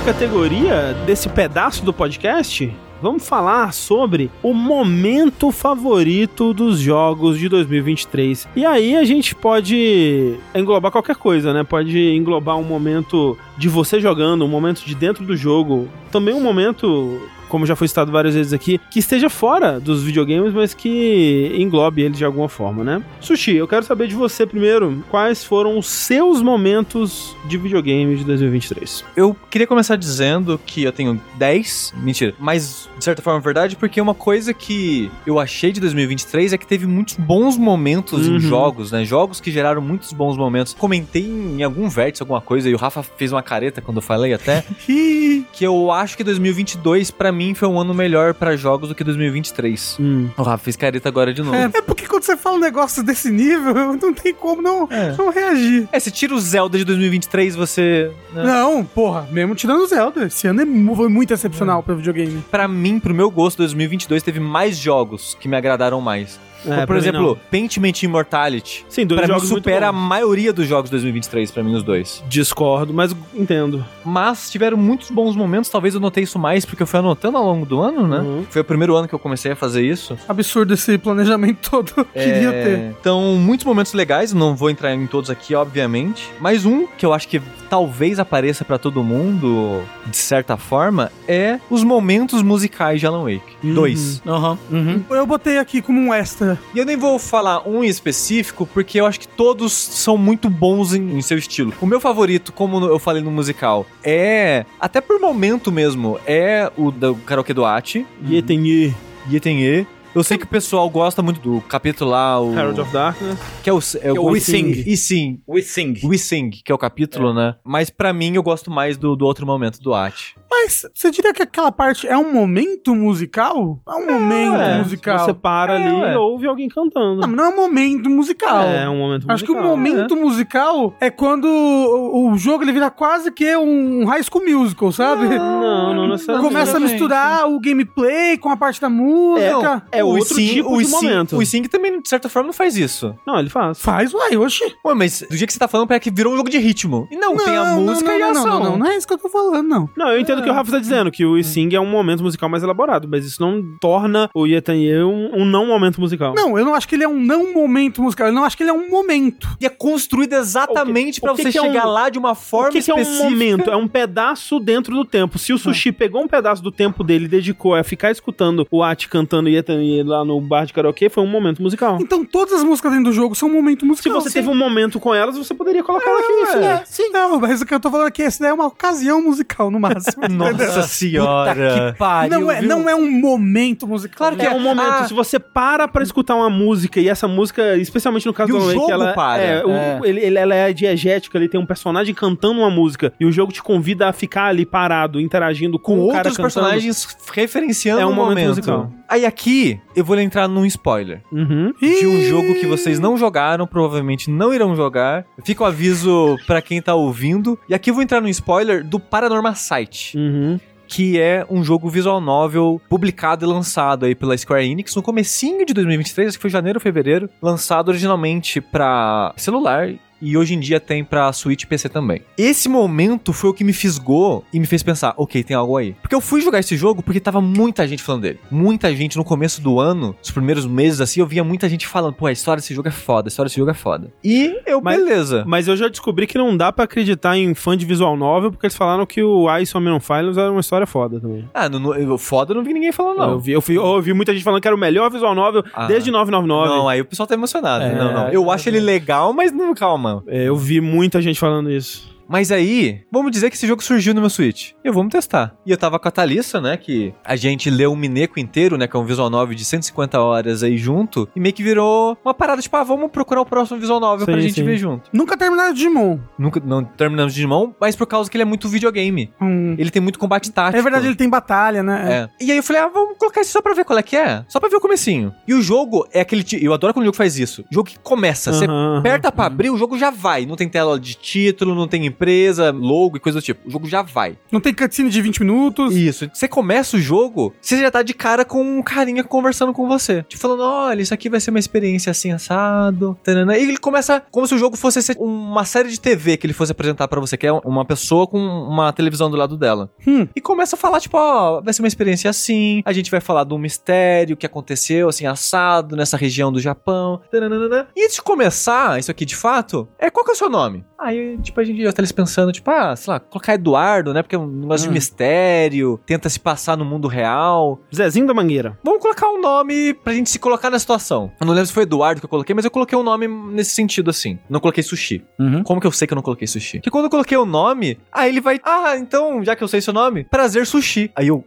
Categoria 0.08 0.96
desse 1.04 1.28
pedaço 1.28 1.84
do 1.84 1.92
podcast, 1.92 2.74
vamos 3.02 3.28
falar 3.28 3.74
sobre 3.74 4.30
o 4.42 4.54
momento 4.54 5.52
favorito 5.52 6.54
dos 6.54 6.80
jogos 6.80 7.38
de 7.38 7.46
2023. 7.46 8.48
E 8.56 8.64
aí 8.64 8.96
a 8.96 9.04
gente 9.04 9.34
pode 9.34 10.34
englobar 10.54 10.90
qualquer 10.90 11.14
coisa, 11.14 11.52
né? 11.52 11.62
Pode 11.62 11.98
englobar 12.16 12.56
um 12.56 12.64
momento 12.64 13.36
de 13.58 13.68
você 13.68 14.00
jogando, 14.00 14.46
um 14.46 14.48
momento 14.48 14.82
de 14.82 14.94
dentro 14.94 15.26
do 15.26 15.36
jogo, 15.36 15.86
também 16.10 16.32
um 16.32 16.42
momento 16.42 17.20
como 17.48 17.66
já 17.66 17.74
foi 17.74 17.88
citado 17.88 18.12
várias 18.12 18.34
vezes 18.34 18.52
aqui, 18.52 18.80
que 18.90 18.98
esteja 18.98 19.28
fora 19.28 19.80
dos 19.80 20.02
videogames, 20.02 20.52
mas 20.52 20.74
que 20.74 21.52
englobe 21.56 22.02
eles 22.02 22.18
de 22.18 22.24
alguma 22.24 22.48
forma, 22.48 22.84
né? 22.84 23.02
Sushi, 23.20 23.56
eu 23.56 23.66
quero 23.66 23.84
saber 23.84 24.06
de 24.08 24.14
você 24.14 24.46
primeiro, 24.46 25.02
quais 25.10 25.44
foram 25.44 25.78
os 25.78 25.86
seus 25.86 26.42
momentos 26.42 27.36
de 27.46 27.56
videogame 27.56 28.16
de 28.16 28.24
2023? 28.24 29.04
Eu 29.16 29.36
queria 29.50 29.66
começar 29.66 29.96
dizendo 29.96 30.60
que 30.64 30.84
eu 30.84 30.92
tenho 30.92 31.20
10, 31.36 31.94
mentira, 31.96 32.34
mas 32.38 32.88
de 32.98 33.04
certa 33.04 33.22
forma 33.22 33.38
é 33.38 33.42
verdade, 33.42 33.76
porque 33.76 34.00
uma 34.00 34.14
coisa 34.14 34.52
que 34.52 35.10
eu 35.26 35.38
achei 35.38 35.72
de 35.72 35.80
2023 35.80 36.52
é 36.52 36.58
que 36.58 36.66
teve 36.66 36.86
muitos 36.86 37.16
bons 37.16 37.56
momentos 37.56 38.26
uhum. 38.26 38.36
em 38.36 38.40
jogos, 38.40 38.92
né? 38.92 39.04
Jogos 39.04 39.40
que 39.40 39.50
geraram 39.50 39.80
muitos 39.80 40.12
bons 40.12 40.36
momentos. 40.36 40.74
Comentei 40.74 41.26
em 41.26 41.62
algum 41.62 41.88
vértice, 41.88 42.22
alguma 42.22 42.40
coisa, 42.40 42.68
e 42.68 42.74
o 42.74 42.78
Rafa 42.78 43.02
fez 43.02 43.32
uma 43.32 43.42
careta 43.42 43.80
quando 43.80 43.98
eu 43.98 44.02
falei 44.02 44.34
até, 44.34 44.64
que 44.86 45.44
eu 45.60 45.90
acho 45.90 46.16
que 46.16 46.24
2022 46.24 47.10
para 47.10 47.32
mim 47.38 47.54
foi 47.54 47.68
um 47.68 47.78
ano 47.80 47.94
melhor 47.94 48.34
para 48.34 48.56
jogos 48.56 48.88
do 48.88 48.94
que 48.94 49.04
2023. 49.04 49.96
Hum. 50.00 50.28
O 50.36 50.42
Rafa 50.42 50.64
fez 50.64 50.76
careta 50.76 51.08
agora 51.08 51.32
de 51.32 51.42
novo. 51.42 51.56
É, 51.56 51.64
é, 51.64 51.82
porque 51.82 52.06
quando 52.06 52.24
você 52.24 52.36
fala 52.36 52.56
um 52.56 52.60
negócio 52.60 53.02
desse 53.02 53.30
nível, 53.30 53.74
não 53.96 54.12
tem 54.12 54.34
como 54.34 54.60
não, 54.60 54.88
é. 54.90 55.14
não 55.16 55.30
reagir. 55.30 55.88
É, 55.92 56.00
se 56.00 56.10
tira 56.10 56.34
o 56.34 56.40
Zelda 56.40 56.76
de 56.76 56.84
2023, 56.84 57.54
você. 57.54 58.10
Né? 58.32 58.42
Não, 58.42 58.84
porra, 58.84 59.28
mesmo 59.30 59.54
tirando 59.54 59.82
o 59.82 59.86
Zelda. 59.86 60.26
Esse 60.26 60.48
ano 60.48 60.62
é, 60.62 60.96
foi 60.96 61.08
muito 61.08 61.32
excepcional 61.32 61.80
é. 61.80 61.82
pra 61.82 61.94
videogame. 61.94 62.42
Para 62.50 62.66
mim, 62.66 62.98
pro 62.98 63.14
meu 63.14 63.30
gosto, 63.30 63.58
2022 63.58 64.22
teve 64.22 64.40
mais 64.40 64.76
jogos 64.76 65.36
que 65.40 65.48
me 65.48 65.56
agradaram 65.56 66.00
mais. 66.00 66.40
É, 66.66 66.86
por 66.86 66.96
exemplo, 66.96 67.38
Pentiment 67.50 68.02
Immortality. 68.02 68.84
Sim, 68.88 69.06
dois 69.06 69.20
pra 69.20 69.28
jogos 69.28 69.50
mim 69.50 69.56
supera 69.56 69.88
a 69.88 69.92
maioria 69.92 70.52
dos 70.52 70.66
jogos 70.66 70.90
de 70.90 70.92
2023 70.92 71.50
para 71.50 71.62
mim 71.62 71.74
os 71.74 71.82
dois. 71.82 72.22
Discordo, 72.28 72.92
mas 72.92 73.14
entendo. 73.34 73.84
Mas 74.04 74.50
tiveram 74.50 74.76
muitos 74.76 75.10
bons 75.10 75.36
momentos, 75.36 75.70
talvez 75.70 75.94
eu 75.94 76.00
notei 76.00 76.24
isso 76.24 76.38
mais 76.38 76.64
porque 76.64 76.82
eu 76.82 76.86
fui 76.86 76.98
anotando 76.98 77.36
ao 77.36 77.44
longo 77.44 77.66
do 77.66 77.80
ano, 77.80 78.06
né? 78.06 78.18
Uhum. 78.18 78.46
Foi 78.48 78.62
o 78.62 78.64
primeiro 78.64 78.96
ano 78.96 79.08
que 79.08 79.14
eu 79.14 79.18
comecei 79.18 79.52
a 79.52 79.56
fazer 79.56 79.84
isso. 79.84 80.16
Absurdo 80.28 80.74
esse 80.74 80.98
planejamento 80.98 81.70
todo. 81.70 82.06
É... 82.14 82.24
Queria 82.24 82.52
ter. 82.52 82.94
Então, 83.00 83.36
muitos 83.36 83.64
momentos 83.64 83.92
legais, 83.92 84.32
não 84.32 84.56
vou 84.56 84.70
entrar 84.70 84.94
em 84.94 85.06
todos 85.06 85.30
aqui, 85.30 85.54
obviamente. 85.54 86.30
Mas 86.40 86.64
um 86.64 86.86
que 86.86 87.04
eu 87.04 87.12
acho 87.12 87.28
que 87.28 87.40
talvez 87.68 88.18
apareça 88.18 88.64
para 88.64 88.78
todo 88.78 89.02
mundo, 89.02 89.82
de 90.06 90.16
certa 90.16 90.56
forma, 90.56 91.12
é 91.26 91.58
os 91.70 91.84
momentos 91.84 92.42
musicais 92.42 93.00
de 93.00 93.06
Alan 93.06 93.22
Wake. 93.22 93.56
Uhum. 93.62 93.74
Dois. 93.74 94.22
Uhum. 94.24 94.58
Uhum. 94.70 95.04
Eu 95.10 95.26
botei 95.26 95.58
aqui 95.58 95.82
como 95.82 96.00
um 96.00 96.14
extra. 96.14 96.47
E 96.74 96.78
eu 96.78 96.84
nem 96.84 96.96
vou 96.96 97.18
falar 97.18 97.66
um 97.68 97.82
em 97.82 97.88
específico, 97.88 98.66
porque 98.66 99.00
eu 99.00 99.06
acho 99.06 99.20
que 99.20 99.28
todos 99.28 99.72
são 99.72 100.16
muito 100.16 100.48
bons 100.48 100.94
em, 100.94 101.18
em 101.18 101.22
seu 101.22 101.36
estilo. 101.36 101.72
O 101.80 101.86
meu 101.86 102.00
favorito, 102.00 102.52
como 102.52 102.84
eu 102.84 102.98
falei 102.98 103.22
no 103.22 103.30
musical, 103.30 103.86
é, 104.04 104.64
até 104.80 105.00
por 105.00 105.18
momento 105.20 105.72
mesmo, 105.72 106.18
é 106.26 106.70
o 106.76 106.90
do 106.90 107.14
karaokê 107.16 107.52
do 107.52 107.64
Ati. 107.64 108.06
Yetenye. 108.28 108.94
Yetenye. 109.30 109.86
Eu 110.14 110.24
sei 110.24 110.38
que 110.38 110.44
o 110.44 110.48
pessoal 110.48 110.88
gosta 110.88 111.22
muito 111.22 111.38
do 111.38 111.60
capítulo 111.60 112.10
lá, 112.10 112.40
o... 112.40 112.52
Herald 112.52 112.80
of 112.80 112.92
Darkness. 112.92 113.38
Que 113.62 113.70
é 113.70 113.72
o... 113.72 113.78
É, 114.00 114.12
o, 114.12 114.22
o 114.22 114.32
We 114.32 114.40
Sing. 114.40 114.70
E 114.86 114.96
Sing. 114.96 115.40
We 115.46 115.62
Sing. 115.62 115.94
We 116.02 116.18
Sing, 116.18 116.50
que 116.50 116.72
é 116.72 116.74
o 116.74 116.78
capítulo, 116.78 117.30
é. 117.30 117.34
né? 117.34 117.54
Mas 117.62 117.90
para 117.90 118.12
mim 118.12 118.34
eu 118.34 118.42
gosto 118.42 118.70
mais 118.70 118.96
do, 118.96 119.14
do 119.14 119.26
outro 119.26 119.46
momento, 119.46 119.80
do 119.80 119.94
At. 119.94 120.34
Mas 120.50 120.86
você 120.94 121.10
diria 121.10 121.32
que 121.32 121.42
aquela 121.42 121.70
parte 121.70 122.06
é 122.06 122.16
um 122.16 122.32
momento 122.32 122.94
musical? 122.94 123.80
É 123.86 123.92
um 123.92 124.08
é, 124.08 124.12
momento 124.12 124.60
é, 124.60 124.78
musical. 124.78 125.18
Você 125.18 125.34
para 125.34 125.74
é, 125.74 125.86
ali 125.86 126.12
e 126.12 126.16
ouve 126.16 126.46
alguém 126.46 126.68
cantando. 126.68 127.20
Não, 127.20 127.28
não 127.28 127.44
é 127.44 127.48
um 127.48 127.56
momento 127.56 128.08
musical. 128.08 128.62
É, 128.62 128.88
um 128.88 128.96
momento 128.96 129.26
musical. 129.26 129.34
Acho 129.34 129.44
que 129.44 129.52
o 129.52 129.62
momento 129.62 130.14
é. 130.14 130.20
musical 130.20 130.94
é 131.00 131.10
quando 131.10 131.46
o, 131.46 132.32
o, 132.32 132.38
jogo 132.38 132.64
ele 132.64 132.72
vira 132.72 132.90
quase 132.90 133.30
que 133.30 133.56
um 133.56 134.04
High 134.06 134.22
School 134.22 134.44
Musical, 134.44 134.92
sabe? 134.92 135.28
Não, 135.28 135.94
não 135.94 136.08
necessariamente. 136.08 136.52
Começa 136.52 136.76
a 136.76 136.80
misturar 136.80 137.48
o 137.48 137.60
gameplay 137.60 138.38
com 138.38 138.50
a 138.50 138.56
parte 138.56 138.80
da 138.80 138.88
música. 138.88 139.82
É, 139.92 140.00
é 140.00 140.04
outro 140.04 140.34
sim, 140.34 140.54
tipo 140.54 140.74
o 140.74 140.82
de 140.82 140.88
momento. 140.88 141.36
O 141.36 141.44
Sing 141.44 141.62
também, 141.62 142.00
de 142.00 142.08
certa 142.08 142.28
forma, 142.28 142.46
não 142.46 142.52
faz 142.52 142.76
isso. 142.76 143.14
Não, 143.26 143.38
ele 143.38 143.50
faz. 143.50 143.80
Faz, 143.80 144.14
uai, 144.14 144.36
oxi. 144.36 144.64
Ué, 144.84 144.94
mas 144.94 145.24
do 145.28 145.36
jeito 145.36 145.48
que 145.48 145.52
você 145.52 145.58
tá 145.58 145.68
falando, 145.68 145.88
parece 145.88 146.04
que 146.04 146.10
virou 146.10 146.32
um 146.32 146.36
jogo 146.36 146.50
de 146.50 146.58
ritmo. 146.58 147.08
E 147.10 147.16
não, 147.16 147.34
não 147.34 147.44
tem 147.44 147.56
a 147.56 147.64
música 147.74 148.10
não, 148.10 148.18
não, 148.18 148.18
e 148.18 148.22
a 148.22 148.30
ação. 148.30 148.46
Não, 148.46 148.58
não, 148.58 148.70
não, 148.70 148.78
não 148.78 148.86
é 148.86 148.96
isso 148.96 149.06
que 149.06 149.12
eu 149.12 149.18
tô 149.18 149.28
falando, 149.28 149.66
não. 149.66 149.88
Não, 149.96 150.10
eu 150.10 150.20
entendo 150.20 150.37
o 150.40 150.42
que 150.42 150.50
o 150.50 150.52
Rafa 150.52 150.72
tá 150.72 150.78
dizendo, 150.78 151.10
que 151.10 151.24
o 151.24 151.42
Sing 151.42 151.74
é 151.74 151.80
um 151.80 151.86
momento 151.86 152.22
musical 152.22 152.48
mais 152.48 152.62
elaborado, 152.62 153.08
mas 153.08 153.24
isso 153.24 153.40
não 153.40 153.62
torna 153.80 154.30
o 154.34 154.46
Yetanye 154.46 155.02
um, 155.02 155.42
um 155.42 155.44
não 155.44 155.66
momento 155.66 156.00
musical. 156.00 156.34
Não, 156.34 156.58
eu 156.58 156.64
não 156.64 156.74
acho 156.74 156.88
que 156.88 156.94
ele 156.94 157.04
é 157.04 157.08
um 157.08 157.20
não 157.20 157.52
momento 157.52 158.02
musical, 158.02 158.28
eu 158.28 158.32
não 158.32 158.44
acho 158.44 158.56
que 158.56 158.62
ele 158.62 158.70
é 158.70 158.74
um 158.74 158.88
momento. 158.88 159.48
E 159.60 159.66
é 159.66 159.68
construído 159.68 160.34
exatamente 160.34 161.20
para 161.20 161.32
você 161.32 161.50
chegar 161.50 161.84
é 161.84 161.86
um, 161.86 161.90
lá 161.90 162.08
de 162.08 162.18
uma 162.18 162.34
forma 162.34 162.68
o 162.68 162.72
que 162.72 162.78
específica. 162.78 163.16
Que 163.16 163.22
é 163.22 163.26
um 163.26 163.30
momento, 163.30 163.70
é 163.70 163.76
um 163.76 163.88
pedaço 163.88 164.58
dentro 164.60 164.94
do 164.94 165.04
tempo. 165.04 165.38
Se 165.38 165.52
o 165.52 165.58
Sushi 165.58 165.90
ah. 165.90 165.92
pegou 165.92 166.22
um 166.22 166.28
pedaço 166.28 166.62
do 166.62 166.70
tempo 166.70 167.04
dele 167.04 167.26
e 167.26 167.28
dedicou 167.28 167.74
a 167.74 167.82
ficar 167.82 168.10
escutando 168.10 168.66
o 168.70 168.82
Ati 168.82 169.08
cantando 169.08 169.48
Yetanye 169.48 170.02
lá 170.02 170.24
no 170.24 170.40
bar 170.40 170.64
de 170.64 170.72
karaokê, 170.72 171.08
foi 171.08 171.22
um 171.22 171.26
momento 171.26 171.62
musical. 171.62 171.98
Então 172.00 172.24
todas 172.24 172.54
as 172.54 172.64
músicas 172.64 172.92
dentro 172.92 173.10
do 173.10 173.12
jogo 173.12 173.34
são 173.34 173.48
um 173.48 173.52
momento 173.52 173.84
musical. 173.84 174.20
Se 174.20 174.24
você 174.24 174.30
sim. 174.30 174.38
teve 174.40 174.48
um 174.48 174.56
momento 174.56 175.00
com 175.00 175.14
elas, 175.14 175.36
você 175.36 175.54
poderia 175.54 175.82
colocar 175.82 176.10
ela 176.10 176.20
aqui. 176.20 176.58
É, 176.58 176.64
é, 176.66 176.82
sim. 176.84 177.10
Não, 177.10 177.38
mas 177.40 177.60
o 177.60 177.66
que 177.66 177.74
eu 177.74 177.80
tô 177.80 177.90
falando 177.90 178.06
aqui, 178.06 178.22
essa 178.22 178.40
daí 178.40 178.50
é 178.50 178.54
uma 178.54 178.66
ocasião 178.66 179.22
musical 179.22 179.70
no 179.70 179.80
máximo. 179.80 180.22
Nossa 180.28 180.82
senhora. 180.82 181.92
Que 181.92 181.98
pariu, 181.98 182.40
não 182.40 182.50
é, 182.50 182.62
não 182.62 182.88
é 182.88 182.94
um 182.94 183.10
momento 183.10 183.86
musical. 183.86 184.16
Claro 184.18 184.36
que 184.36 184.42
é, 184.42 184.46
é 184.46 184.54
um 184.54 184.60
momento. 184.60 184.88
Ah. 184.88 185.08
Se 185.08 185.14
você 185.14 185.38
para 185.38 185.88
pra 185.88 186.02
escutar 186.02 186.34
uma 186.34 186.50
música 186.50 187.00
e 187.00 187.08
essa 187.08 187.26
música, 187.26 187.76
especialmente 187.76 188.26
no 188.26 188.32
caso 188.32 188.50
e 188.50 188.52
do 188.52 188.58
Alan 188.58 188.74
Wake, 188.74 188.90
ela 188.92 189.12
para. 189.12 189.42
É, 189.42 189.64
o, 189.64 189.70
é. 189.70 190.00
ele, 190.04 190.20
ele, 190.20 190.38
ela 190.38 190.54
é 190.54 190.72
diegética, 190.72 191.38
ele 191.38 191.48
tem 191.48 191.60
um 191.60 191.66
personagem 191.66 192.14
cantando 192.14 192.60
uma 192.60 192.70
música 192.70 193.12
e 193.18 193.24
o 193.24 193.32
jogo 193.32 193.52
te 193.52 193.62
convida 193.62 194.08
a 194.08 194.12
ficar 194.12 194.46
ali 194.46 194.64
parado, 194.64 195.20
interagindo 195.20 195.78
com, 195.78 195.96
com 195.96 196.00
o 196.00 196.14
outros 196.14 196.36
personagens 196.36 197.16
referenciando 197.32 198.00
é 198.00 198.06
um 198.06 198.12
momento, 198.12 198.28
momento 198.28 198.48
musical. 198.48 198.92
Aí 199.08 199.24
aqui 199.24 199.80
eu 199.96 200.04
vou 200.04 200.18
entrar 200.20 200.46
num 200.46 200.66
spoiler 200.66 201.22
uhum. 201.32 201.72
de 201.80 202.06
um 202.06 202.22
jogo 202.28 202.54
que 202.54 202.66
vocês 202.66 202.98
não 202.98 203.16
jogaram, 203.16 203.66
provavelmente 203.66 204.30
não 204.30 204.52
irão 204.52 204.76
jogar. 204.76 205.24
Fica 205.42 205.62
o 205.62 205.66
aviso 205.66 206.36
para 206.46 206.60
quem 206.60 206.82
tá 206.82 206.94
ouvindo. 206.94 207.58
E 207.68 207.74
aqui 207.74 207.90
eu 207.90 207.94
vou 207.94 208.02
entrar 208.02 208.20
num 208.20 208.28
spoiler 208.28 208.84
do 208.84 209.00
Paranormal 209.00 209.54
Site. 209.54 210.17
Uhum. 210.18 210.60
Que 210.86 211.20
é 211.20 211.46
um 211.50 211.62
jogo 211.62 211.88
visual 211.88 212.20
novel 212.20 212.80
publicado 212.88 213.44
e 213.44 213.48
lançado 213.48 214.06
aí 214.06 214.14
pela 214.14 214.36
Square 214.36 214.66
Enix 214.66 214.96
no 214.96 215.02
comecinho 215.02 215.66
de 215.66 215.74
2023, 215.74 216.28
acho 216.28 216.38
que 216.38 216.42
foi 216.42 216.50
janeiro 216.50 216.78
ou 216.78 216.82
fevereiro, 216.82 217.28
lançado 217.42 217.88
originalmente 217.88 218.60
para 218.60 219.34
celular 219.36 219.90
e 220.20 220.36
hoje 220.36 220.54
em 220.54 220.60
dia 220.60 220.80
tem 220.80 221.04
pra 221.04 221.32
Switch 221.32 221.62
e 221.62 221.66
PC 221.66 221.88
também. 221.88 222.22
Esse 222.36 222.68
momento 222.68 223.32
foi 223.32 223.50
o 223.50 223.54
que 223.54 223.64
me 223.64 223.72
fisgou 223.72 224.44
e 224.52 224.58
me 224.58 224.66
fez 224.66 224.82
pensar, 224.82 225.14
ok, 225.16 225.42
tem 225.42 225.56
algo 225.56 225.76
aí. 225.76 225.94
Porque 226.00 226.14
eu 226.14 226.20
fui 226.20 226.40
jogar 226.40 226.58
esse 226.58 226.76
jogo 226.76 227.02
porque 227.02 227.20
tava 227.20 227.40
muita 227.40 227.86
gente 227.86 228.02
falando 228.02 228.22
dele. 228.22 228.40
Muita 228.50 228.94
gente 228.94 229.16
no 229.16 229.24
começo 229.24 229.60
do 229.60 229.80
ano, 229.80 230.14
os 230.22 230.30
primeiros 230.30 230.66
meses 230.66 231.00
assim, 231.00 231.20
eu 231.20 231.26
via 231.26 231.44
muita 231.44 231.68
gente 231.68 231.86
falando, 231.86 232.14
pô, 232.14 232.26
a 232.26 232.32
história 232.32 232.60
desse 232.60 232.74
jogo 232.74 232.88
é 232.88 232.92
foda, 232.92 233.28
a 233.28 233.30
história 233.30 233.48
desse 233.48 233.58
jogo 233.58 233.70
é 233.70 233.74
foda. 233.74 234.12
E 234.22 234.58
eu, 234.66 234.80
mas, 234.80 234.96
beleza. 234.96 235.44
Mas 235.46 235.68
eu 235.68 235.76
já 235.76 235.88
descobri 235.88 236.26
que 236.26 236.38
não 236.38 236.56
dá 236.56 236.72
para 236.72 236.84
acreditar 236.84 237.36
em 237.36 237.54
fã 237.54 237.76
de 237.76 237.86
visual 237.86 238.16
novel 238.16 238.50
porque 238.50 238.66
eles 238.66 238.76
falaram 238.76 239.06
que 239.06 239.22
o 239.22 239.46
Ice 239.58 239.76
on 239.76 240.00
Finals 240.00 240.36
era 240.36 240.50
uma 240.50 240.60
história 240.60 240.86
foda 240.86 241.20
também. 241.20 241.48
Ah, 241.54 241.68
no, 241.68 241.78
no, 241.78 242.18
foda 242.18 242.52
eu 242.52 242.56
não 242.56 242.64
vi 242.64 242.72
ninguém 242.72 242.92
falando, 242.92 243.18
não. 243.18 243.30
Eu 243.30 243.40
vi, 243.40 243.52
eu, 243.52 243.62
eu 243.68 244.02
vi 244.02 244.12
muita 244.12 244.32
gente 244.32 244.42
falando 244.42 244.60
que 244.60 244.68
era 244.68 244.74
o 244.74 244.78
melhor 244.78 245.10
visual 245.10 245.34
novel 245.34 245.64
ah. 245.74 245.86
desde 245.86 246.10
999. 246.10 246.68
Não, 246.68 246.88
aí 246.88 247.00
o 247.00 247.04
pessoal 247.04 247.26
tá 247.26 247.34
emocionado. 247.34 247.84
É, 247.84 247.94
não, 247.94 248.12
não. 248.12 248.28
Eu 248.28 248.50
é, 248.50 248.54
acho 248.54 248.68
é, 248.68 248.72
ele 248.72 248.80
legal, 248.80 249.32
mas 249.32 249.52
não, 249.52 249.74
calma. 249.74 250.07
É, 250.26 250.44
eu 250.44 250.56
vi 250.56 250.80
muita 250.80 251.20
gente 251.20 251.38
falando 251.38 251.70
isso. 251.70 252.08
Mas 252.28 252.52
aí, 252.52 253.02
vamos 253.10 253.32
dizer 253.32 253.48
que 253.48 253.56
esse 253.56 253.66
jogo 253.66 253.82
surgiu 253.82 254.12
no 254.12 254.20
meu 254.20 254.28
Switch. 254.28 254.72
E 254.84 254.88
eu 254.88 254.92
vamos 254.92 255.10
testar. 255.10 255.56
E 255.64 255.70
eu 255.70 255.78
tava 255.78 255.98
com 255.98 256.08
a 256.08 256.10
Thalissa, 256.10 256.60
né? 256.60 256.76
Que 256.76 257.14
a 257.24 257.36
gente 257.36 257.70
leu 257.70 257.92
o 257.92 257.96
Mineco 257.96 258.38
inteiro, 258.38 258.76
né? 258.76 258.86
Que 258.86 258.96
é 258.96 258.98
um 259.00 259.04
visual 259.04 259.30
novel 259.30 259.54
de 259.54 259.64
150 259.64 260.20
horas 260.20 260.62
aí 260.62 260.76
junto. 260.76 261.28
E 261.34 261.40
meio 261.40 261.54
que 261.54 261.62
virou 261.62 262.18
uma 262.22 262.34
parada, 262.34 262.60
tipo, 262.60 262.76
ah, 262.76 262.82
vamos 262.82 263.10
procurar 263.10 263.40
o 263.40 263.46
próximo 263.46 263.80
visual 263.80 263.98
novel 263.98 264.26
sim, 264.26 264.32
pra 264.32 264.40
gente 264.40 264.54
sim. 264.54 264.64
ver 264.64 264.76
junto. 264.76 265.08
Nunca 265.12 265.36
terminaram 265.36 265.72
Digimon. 265.72 266.18
Nunca, 266.38 266.60
não 266.64 266.84
terminamos 266.84 267.32
Digimon, 267.32 267.72
mas 267.80 267.96
por 267.96 268.06
causa 268.06 268.30
que 268.30 268.36
ele 268.36 268.42
é 268.42 268.46
muito 268.46 268.68
videogame. 268.68 269.32
Hum. 269.40 269.74
Ele 269.78 269.90
tem 269.90 270.02
muito 270.02 270.18
combate 270.18 270.50
tático. 270.50 270.78
É 270.78 270.82
verdade, 270.82 271.06
ele 271.06 271.16
tem 271.16 271.28
batalha, 271.28 271.82
né? 271.82 272.28
É. 272.40 272.44
E 272.44 272.50
aí 272.50 272.58
eu 272.58 272.62
falei, 272.62 272.82
ah, 272.82 272.88
vamos 272.88 273.16
colocar 273.16 273.40
isso 273.40 273.52
só 273.52 273.62
pra 273.62 273.72
ver 273.72 273.84
qual 273.84 273.98
é 273.98 274.02
que 274.02 274.16
é. 274.16 274.44
Só 274.48 274.60
pra 274.60 274.68
ver 274.68 274.76
o 274.76 274.80
comecinho. 274.80 275.34
E 275.46 275.54
o 275.54 275.62
jogo 275.62 276.06
é 276.12 276.20
aquele. 276.20 276.44
Eu 276.60 276.74
adoro 276.74 276.92
quando 276.92 277.04
o 277.04 277.06
jogo 277.06 277.16
faz 277.16 277.38
isso. 277.38 277.62
O 277.70 277.74
jogo 277.74 277.88
que 277.88 277.98
começa. 277.98 278.52
Você 278.52 278.66
aperta 278.98 279.32
pra 279.32 279.46
abrir, 279.46 279.70
o 279.70 279.78
jogo 279.78 279.98
já 279.98 280.10
vai. 280.10 280.44
Não 280.44 280.56
tem 280.56 280.68
tela 280.68 280.98
de 281.00 281.14
título, 281.14 281.74
não 281.74 281.88
tem 281.88 282.10
empresa, 282.18 282.72
logo 282.72 283.16
e 283.16 283.20
coisa 283.20 283.38
do 283.38 283.42
tipo. 283.42 283.66
O 283.66 283.70
jogo 283.70 283.88
já 283.88 284.02
vai. 284.02 284.36
Não 284.50 284.60
tem 284.60 284.74
cutscene 284.74 285.08
de 285.08 285.22
20 285.22 285.40
minutos. 285.40 285.94
Isso. 285.94 286.28
Você 286.34 286.48
começa 286.48 286.96
o 286.96 287.00
jogo, 287.00 287.54
você 287.60 287.80
já 287.80 287.90
tá 287.90 288.02
de 288.02 288.12
cara 288.12 288.44
com 288.44 288.60
um 288.60 288.82
carinha 288.82 289.22
conversando 289.22 289.72
com 289.72 289.86
você. 289.86 290.24
Te 290.24 290.36
falando, 290.36 290.62
olha, 290.62 291.00
isso 291.00 291.14
aqui 291.14 291.28
vai 291.28 291.40
ser 291.40 291.50
uma 291.50 291.58
experiência 291.58 292.10
assim, 292.10 292.32
assado. 292.32 293.16
Tanana. 293.22 293.56
E 293.56 293.62
ele 293.62 293.78
começa 293.78 294.22
como 294.30 294.46
se 294.46 294.54
o 294.54 294.58
jogo 294.58 294.76
fosse 294.76 294.98
uma 295.18 295.64
série 295.64 295.88
de 295.88 296.00
TV 296.00 296.36
que 296.36 296.46
ele 296.46 296.52
fosse 296.52 296.72
apresentar 296.72 297.06
para 297.06 297.20
você, 297.20 297.36
que 297.36 297.46
é 297.46 297.52
uma 297.52 297.84
pessoa 297.84 298.26
com 298.26 298.38
uma 298.38 298.92
televisão 298.92 299.30
do 299.30 299.36
lado 299.36 299.56
dela. 299.56 299.90
Hum. 300.06 300.26
E 300.34 300.40
começa 300.40 300.74
a 300.74 300.78
falar, 300.78 301.00
tipo, 301.00 301.16
ó, 301.16 301.60
vai 301.60 301.72
ser 301.72 301.82
uma 301.82 301.88
experiência 301.88 302.28
assim, 302.28 302.82
a 302.84 302.92
gente 302.92 303.10
vai 303.10 303.20
falar 303.20 303.44
de 303.44 303.54
um 303.54 303.58
mistério 303.58 304.36
que 304.36 304.46
aconteceu, 304.46 305.08
assim, 305.08 305.26
assado 305.26 305.94
nessa 305.96 306.16
região 306.16 306.50
do 306.50 306.60
Japão. 306.60 307.20
Tanana. 307.30 307.88
E 307.94 308.04
antes 308.04 308.16
de 308.16 308.22
começar 308.22 308.98
isso 308.98 309.10
aqui 309.10 309.24
de 309.24 309.36
fato, 309.36 309.88
é 309.98 310.10
qual 310.10 310.24
que 310.24 310.30
é 310.30 310.34
o 310.34 310.36
seu 310.36 310.50
nome? 310.50 310.84
Aí, 310.98 311.38
tipo, 311.38 311.60
a 311.60 311.64
gente 311.64 311.80
já 311.82 311.92
tá 311.92 312.02
eles 312.08 312.12
pensando, 312.12 312.50
tipo, 312.52 312.70
ah, 312.70 312.96
sei 312.96 313.12
lá, 313.12 313.20
colocar 313.20 313.54
Eduardo, 313.54 314.12
né? 314.12 314.22
Porque 314.22 314.34
é 314.34 314.38
um 314.38 314.46
negócio 314.46 314.84
de 314.84 314.90
hum. 314.90 314.94
mistério, 314.94 316.00
tenta 316.06 316.28
se 316.28 316.40
passar 316.40 316.76
no 316.76 316.84
mundo 316.84 317.08
real. 317.08 317.80
Zezinho 317.94 318.26
da 318.26 318.34
Mangueira. 318.34 318.78
Vamos 318.82 319.00
colocar 319.00 319.28
um 319.28 319.40
nome 319.40 319.94
pra 319.94 320.12
gente 320.12 320.30
se 320.30 320.38
colocar 320.38 320.70
na 320.70 320.78
situação. 320.78 321.30
Eu 321.40 321.46
não 321.46 321.54
lembro 321.54 321.66
se 321.66 321.72
foi 321.72 321.82
Eduardo 321.84 322.20
que 322.20 322.24
eu 322.24 322.30
coloquei, 322.30 322.54
mas 322.54 322.64
eu 322.64 322.70
coloquei 322.70 322.96
um 322.98 323.02
nome 323.02 323.28
nesse 323.28 323.70
sentido, 323.70 324.10
assim. 324.10 324.38
Não 324.48 324.60
coloquei 324.60 324.82
sushi. 324.82 325.24
Uhum. 325.38 325.62
Como 325.62 325.80
que 325.80 325.86
eu 325.86 325.92
sei 325.92 326.06
que 326.06 326.14
eu 326.14 326.16
não 326.16 326.22
coloquei 326.22 326.46
sushi? 326.46 326.78
Porque 326.78 326.90
quando 326.90 327.04
eu 327.04 327.10
coloquei 327.10 327.36
o 327.36 327.44
nome, 327.44 327.98
aí 328.12 328.30
ele 328.30 328.40
vai, 328.40 328.60
ah, 328.64 328.96
então, 328.96 329.44
já 329.44 329.54
que 329.54 329.62
eu 329.62 329.68
sei 329.68 329.80
seu 329.80 329.92
nome, 329.92 330.24
prazer 330.24 330.66
sushi. 330.66 331.10
Aí 331.14 331.28
eu, 331.28 331.44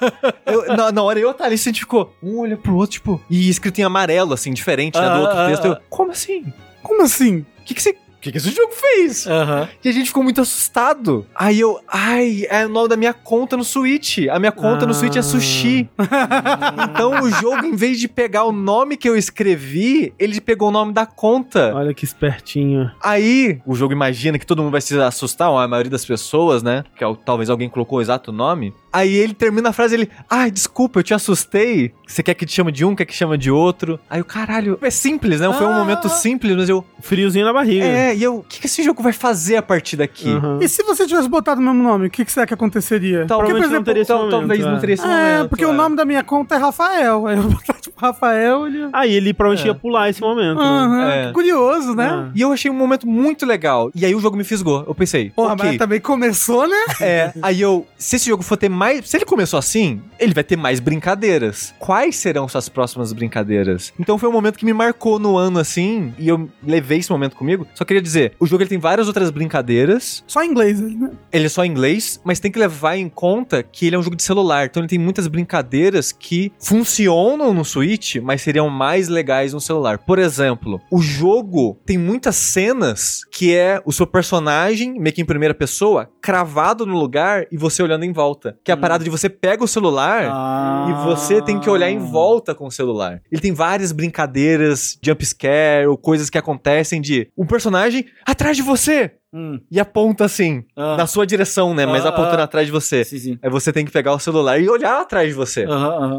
eu, 0.46 0.76
na, 0.76 0.92
na, 0.92 1.02
hora 1.02 1.18
eu, 1.18 1.32
tá, 1.34 1.44
ali, 1.44 1.54
a 1.54 1.58
gente 1.58 1.80
ficou 1.80 2.14
um 2.22 2.40
olha 2.40 2.56
pro 2.56 2.74
outro, 2.74 2.92
tipo, 2.92 3.20
e 3.28 3.48
escrito 3.48 3.78
em 3.78 3.84
amarelo, 3.84 4.32
assim, 4.32 4.52
diferente, 4.52 4.98
né, 4.98 5.08
do 5.08 5.20
outro 5.20 5.38
ah, 5.38 5.46
texto. 5.48 5.64
Eu, 5.66 5.76
como 5.88 6.12
assim? 6.12 6.52
Como 6.82 7.02
assim? 7.02 7.38
O 7.38 7.64
que, 7.64 7.74
que 7.74 7.82
você 7.82 7.96
que, 8.24 8.32
que 8.32 8.38
esse 8.38 8.50
jogo 8.50 8.72
fez? 8.72 9.26
Uhum. 9.26 9.68
E 9.84 9.88
a 9.88 9.92
gente 9.92 10.06
ficou 10.06 10.22
muito 10.22 10.40
assustado. 10.40 11.26
Aí 11.34 11.60
eu, 11.60 11.78
ai, 11.86 12.46
é 12.48 12.64
o 12.64 12.68
nome 12.68 12.88
da 12.88 12.96
minha 12.96 13.12
conta 13.12 13.56
no 13.56 13.64
Switch. 13.64 14.18
A 14.30 14.38
minha 14.38 14.52
conta 14.52 14.84
ah. 14.84 14.86
no 14.86 14.94
Switch 14.94 15.16
é 15.16 15.22
Sushi. 15.22 15.88
então 16.90 17.22
o 17.22 17.30
jogo, 17.30 17.66
em 17.66 17.76
vez 17.76 18.00
de 18.00 18.08
pegar 18.08 18.44
o 18.44 18.52
nome 18.52 18.96
que 18.96 19.08
eu 19.08 19.16
escrevi, 19.16 20.14
ele 20.18 20.40
pegou 20.40 20.68
o 20.68 20.72
nome 20.72 20.92
da 20.92 21.04
conta. 21.04 21.72
Olha 21.74 21.92
que 21.92 22.04
espertinho. 22.04 22.90
Aí, 23.02 23.60
o 23.66 23.74
jogo 23.74 23.92
imagina 23.92 24.38
que 24.38 24.46
todo 24.46 24.62
mundo 24.62 24.72
vai 24.72 24.80
se 24.80 24.98
assustar, 25.00 25.48
a 25.48 25.68
maioria 25.68 25.90
das 25.90 26.04
pessoas, 26.04 26.62
né? 26.62 26.84
Que 26.96 27.04
é, 27.04 27.16
talvez 27.24 27.50
alguém 27.50 27.68
colocou 27.68 27.98
o 27.98 28.02
exato 28.02 28.32
nome. 28.32 28.72
Aí 28.94 29.12
ele 29.12 29.34
termina 29.34 29.70
a 29.70 29.72
frase, 29.72 29.96
ele, 29.96 30.08
ai, 30.30 30.52
desculpa, 30.52 31.00
eu 31.00 31.02
te 31.02 31.12
assustei. 31.12 31.92
Você 32.06 32.22
quer 32.22 32.34
que 32.34 32.46
te 32.46 32.52
chame 32.52 32.70
de 32.70 32.84
um, 32.84 32.94
quer 32.94 33.04
que 33.04 33.12
chama 33.12 33.36
de 33.36 33.50
outro? 33.50 33.98
Aí 34.08 34.20
o 34.20 34.24
caralho, 34.24 34.78
é 34.80 34.88
simples, 34.88 35.40
né? 35.40 35.52
Foi 35.52 35.66
um 35.66 35.72
ah. 35.72 35.78
momento 35.78 36.08
simples, 36.08 36.54
mas 36.54 36.68
eu. 36.68 36.84
Friozinho 37.00 37.44
na 37.44 37.52
barriga. 37.52 37.84
É, 37.84 38.14
e 38.14 38.22
eu, 38.22 38.36
o 38.36 38.42
que, 38.44 38.60
que 38.60 38.66
esse 38.66 38.84
jogo 38.84 39.02
vai 39.02 39.12
fazer 39.12 39.56
a 39.56 39.62
partir 39.62 39.96
daqui? 39.96 40.28
Uhum. 40.28 40.60
E 40.62 40.68
se 40.68 40.84
você 40.84 41.06
tivesse 41.08 41.28
botado 41.28 41.60
o 41.60 41.64
mesmo 41.64 41.82
nome, 41.82 42.06
o 42.06 42.10
que, 42.10 42.24
que 42.24 42.30
será 42.30 42.46
que 42.46 42.54
aconteceria? 42.54 43.26
Talvez 43.26 43.50
porque, 43.50 43.52
por 43.52 43.58
exemplo, 43.58 43.76
não 43.78 43.84
teria 43.84 44.02
esse 44.02 44.12
momento, 44.12 44.30
talvez 44.30 44.60
é. 44.60 44.70
não 44.70 44.78
teria 44.78 44.94
esse 44.94 45.04
é, 45.04 45.08
momento. 45.08 45.48
porque 45.48 45.64
é. 45.64 45.66
o 45.66 45.72
nome 45.72 45.96
da 45.96 46.04
minha 46.04 46.22
conta 46.22 46.54
é 46.54 46.58
Rafael. 46.58 47.26
Aí 47.26 47.36
eu 47.36 47.42
botar 47.50 47.74
tipo 47.74 48.00
Rafael, 48.00 48.66
ele. 48.66 48.88
Aí 48.92 49.12
ele 49.12 49.34
provavelmente 49.34 49.68
é. 49.68 49.72
ia 49.72 49.74
pular 49.74 50.08
esse 50.08 50.20
momento. 50.20 50.60
Uhum. 50.60 50.98
Né? 50.98 51.32
Curioso, 51.32 51.94
né? 51.94 52.30
E 52.34 52.40
eu 52.40 52.52
achei 52.52 52.70
um 52.70 52.74
momento 52.74 53.08
muito 53.08 53.44
legal. 53.44 53.90
E 53.92 54.06
aí 54.06 54.14
o 54.14 54.20
jogo 54.20 54.36
me 54.36 54.44
fisgou. 54.44 54.84
Eu 54.86 54.94
pensei. 54.94 55.30
Porra, 55.30 55.54
okay. 55.54 55.70
mas 55.70 55.78
também 55.78 56.00
começou, 56.00 56.68
né? 56.68 56.76
É. 57.00 57.32
Aí 57.42 57.60
eu, 57.60 57.86
se 57.98 58.16
esse 58.16 58.28
jogo 58.28 58.42
for 58.42 58.56
ter 58.56 58.68
mais 58.68 58.83
mais. 58.84 59.08
Se 59.08 59.16
ele 59.16 59.24
começou 59.24 59.58
assim, 59.58 60.02
ele 60.18 60.34
vai 60.34 60.44
ter 60.44 60.56
mais 60.56 60.78
brincadeiras. 60.78 61.74
Quais 61.78 62.16
serão 62.16 62.46
suas 62.46 62.68
próximas 62.68 63.12
brincadeiras? 63.12 63.94
Então 63.98 64.18
foi 64.18 64.28
um 64.28 64.32
momento 64.32 64.58
que 64.58 64.64
me 64.64 64.74
marcou 64.74 65.18
no 65.18 65.38
ano 65.38 65.58
assim, 65.58 66.12
e 66.18 66.28
eu 66.28 66.50
levei 66.62 66.98
esse 66.98 67.10
momento 67.10 67.34
comigo. 67.34 67.66
Só 67.74 67.84
queria 67.84 68.02
dizer, 68.02 68.34
o 68.38 68.46
jogo 68.46 68.62
ele 68.62 68.68
tem 68.68 68.78
várias 68.78 69.06
outras 69.06 69.30
brincadeiras. 69.30 70.22
Só 70.26 70.42
em 70.44 70.50
inglês, 70.50 70.80
né? 70.80 71.10
Ele 71.32 71.46
é 71.46 71.48
só 71.48 71.64
em 71.64 71.70
inglês, 71.70 72.20
mas 72.24 72.40
tem 72.40 72.50
que 72.50 72.58
levar 72.58 72.96
em 72.96 73.08
conta 73.08 73.62
que 73.62 73.86
ele 73.86 73.96
é 73.96 73.98
um 73.98 74.02
jogo 74.02 74.16
de 74.16 74.22
celular. 74.22 74.66
Então 74.66 74.82
ele 74.82 74.88
tem 74.88 74.98
muitas 74.98 75.26
brincadeiras 75.26 76.12
que 76.12 76.52
funcionam 76.58 77.54
no 77.54 77.64
Switch, 77.64 78.16
mas 78.16 78.42
seriam 78.42 78.68
mais 78.68 79.08
legais 79.08 79.54
no 79.54 79.60
celular. 79.60 79.98
Por 79.98 80.18
exemplo, 80.18 80.80
o 80.90 81.00
jogo 81.00 81.78
tem 81.86 81.96
muitas 81.96 82.36
cenas 82.36 83.24
que 83.30 83.54
é 83.54 83.80
o 83.86 83.92
seu 83.92 84.06
personagem, 84.06 85.00
meio 85.00 85.14
que 85.14 85.22
em 85.22 85.24
primeira 85.24 85.54
pessoa, 85.54 86.10
cravado 86.20 86.84
no 86.84 86.98
lugar 86.98 87.46
e 87.50 87.56
você 87.56 87.82
olhando 87.82 88.04
em 88.04 88.12
volta. 88.12 88.58
Que 88.62 88.73
a 88.74 88.76
parada 88.76 89.04
de 89.04 89.10
você 89.10 89.28
pega 89.28 89.64
o 89.64 89.68
celular 89.68 90.28
ah. 90.30 90.86
e 90.88 91.04
você 91.04 91.40
tem 91.40 91.58
que 91.58 91.70
olhar 91.70 91.90
em 91.90 91.98
volta 91.98 92.54
com 92.54 92.66
o 92.66 92.70
celular. 92.70 93.20
Ele 93.30 93.40
tem 93.40 93.52
várias 93.52 93.92
brincadeiras, 93.92 94.98
jump 95.02 95.24
scare 95.24 95.86
ou 95.86 95.96
coisas 95.96 96.28
que 96.28 96.38
acontecem 96.38 97.00
de 97.00 97.28
um 97.36 97.46
personagem 97.46 98.06
atrás 98.26 98.56
de 98.56 98.62
você. 98.62 99.12
Hum. 99.36 99.58
E 99.68 99.80
aponta 99.80 100.24
assim, 100.24 100.62
ah. 100.76 100.96
na 100.96 101.08
sua 101.08 101.26
direção, 101.26 101.74
né? 101.74 101.84
Mas 101.84 102.06
ah, 102.06 102.10
apontando 102.10 102.40
ah. 102.40 102.44
atrás 102.44 102.66
de 102.66 102.72
você. 102.72 103.04
Sim, 103.04 103.18
sim. 103.18 103.38
Aí 103.42 103.50
você 103.50 103.72
tem 103.72 103.84
que 103.84 103.90
pegar 103.90 104.12
o 104.12 104.18
celular 104.20 104.60
e 104.60 104.68
olhar 104.68 105.00
atrás 105.00 105.28
de 105.28 105.34
você. 105.34 105.66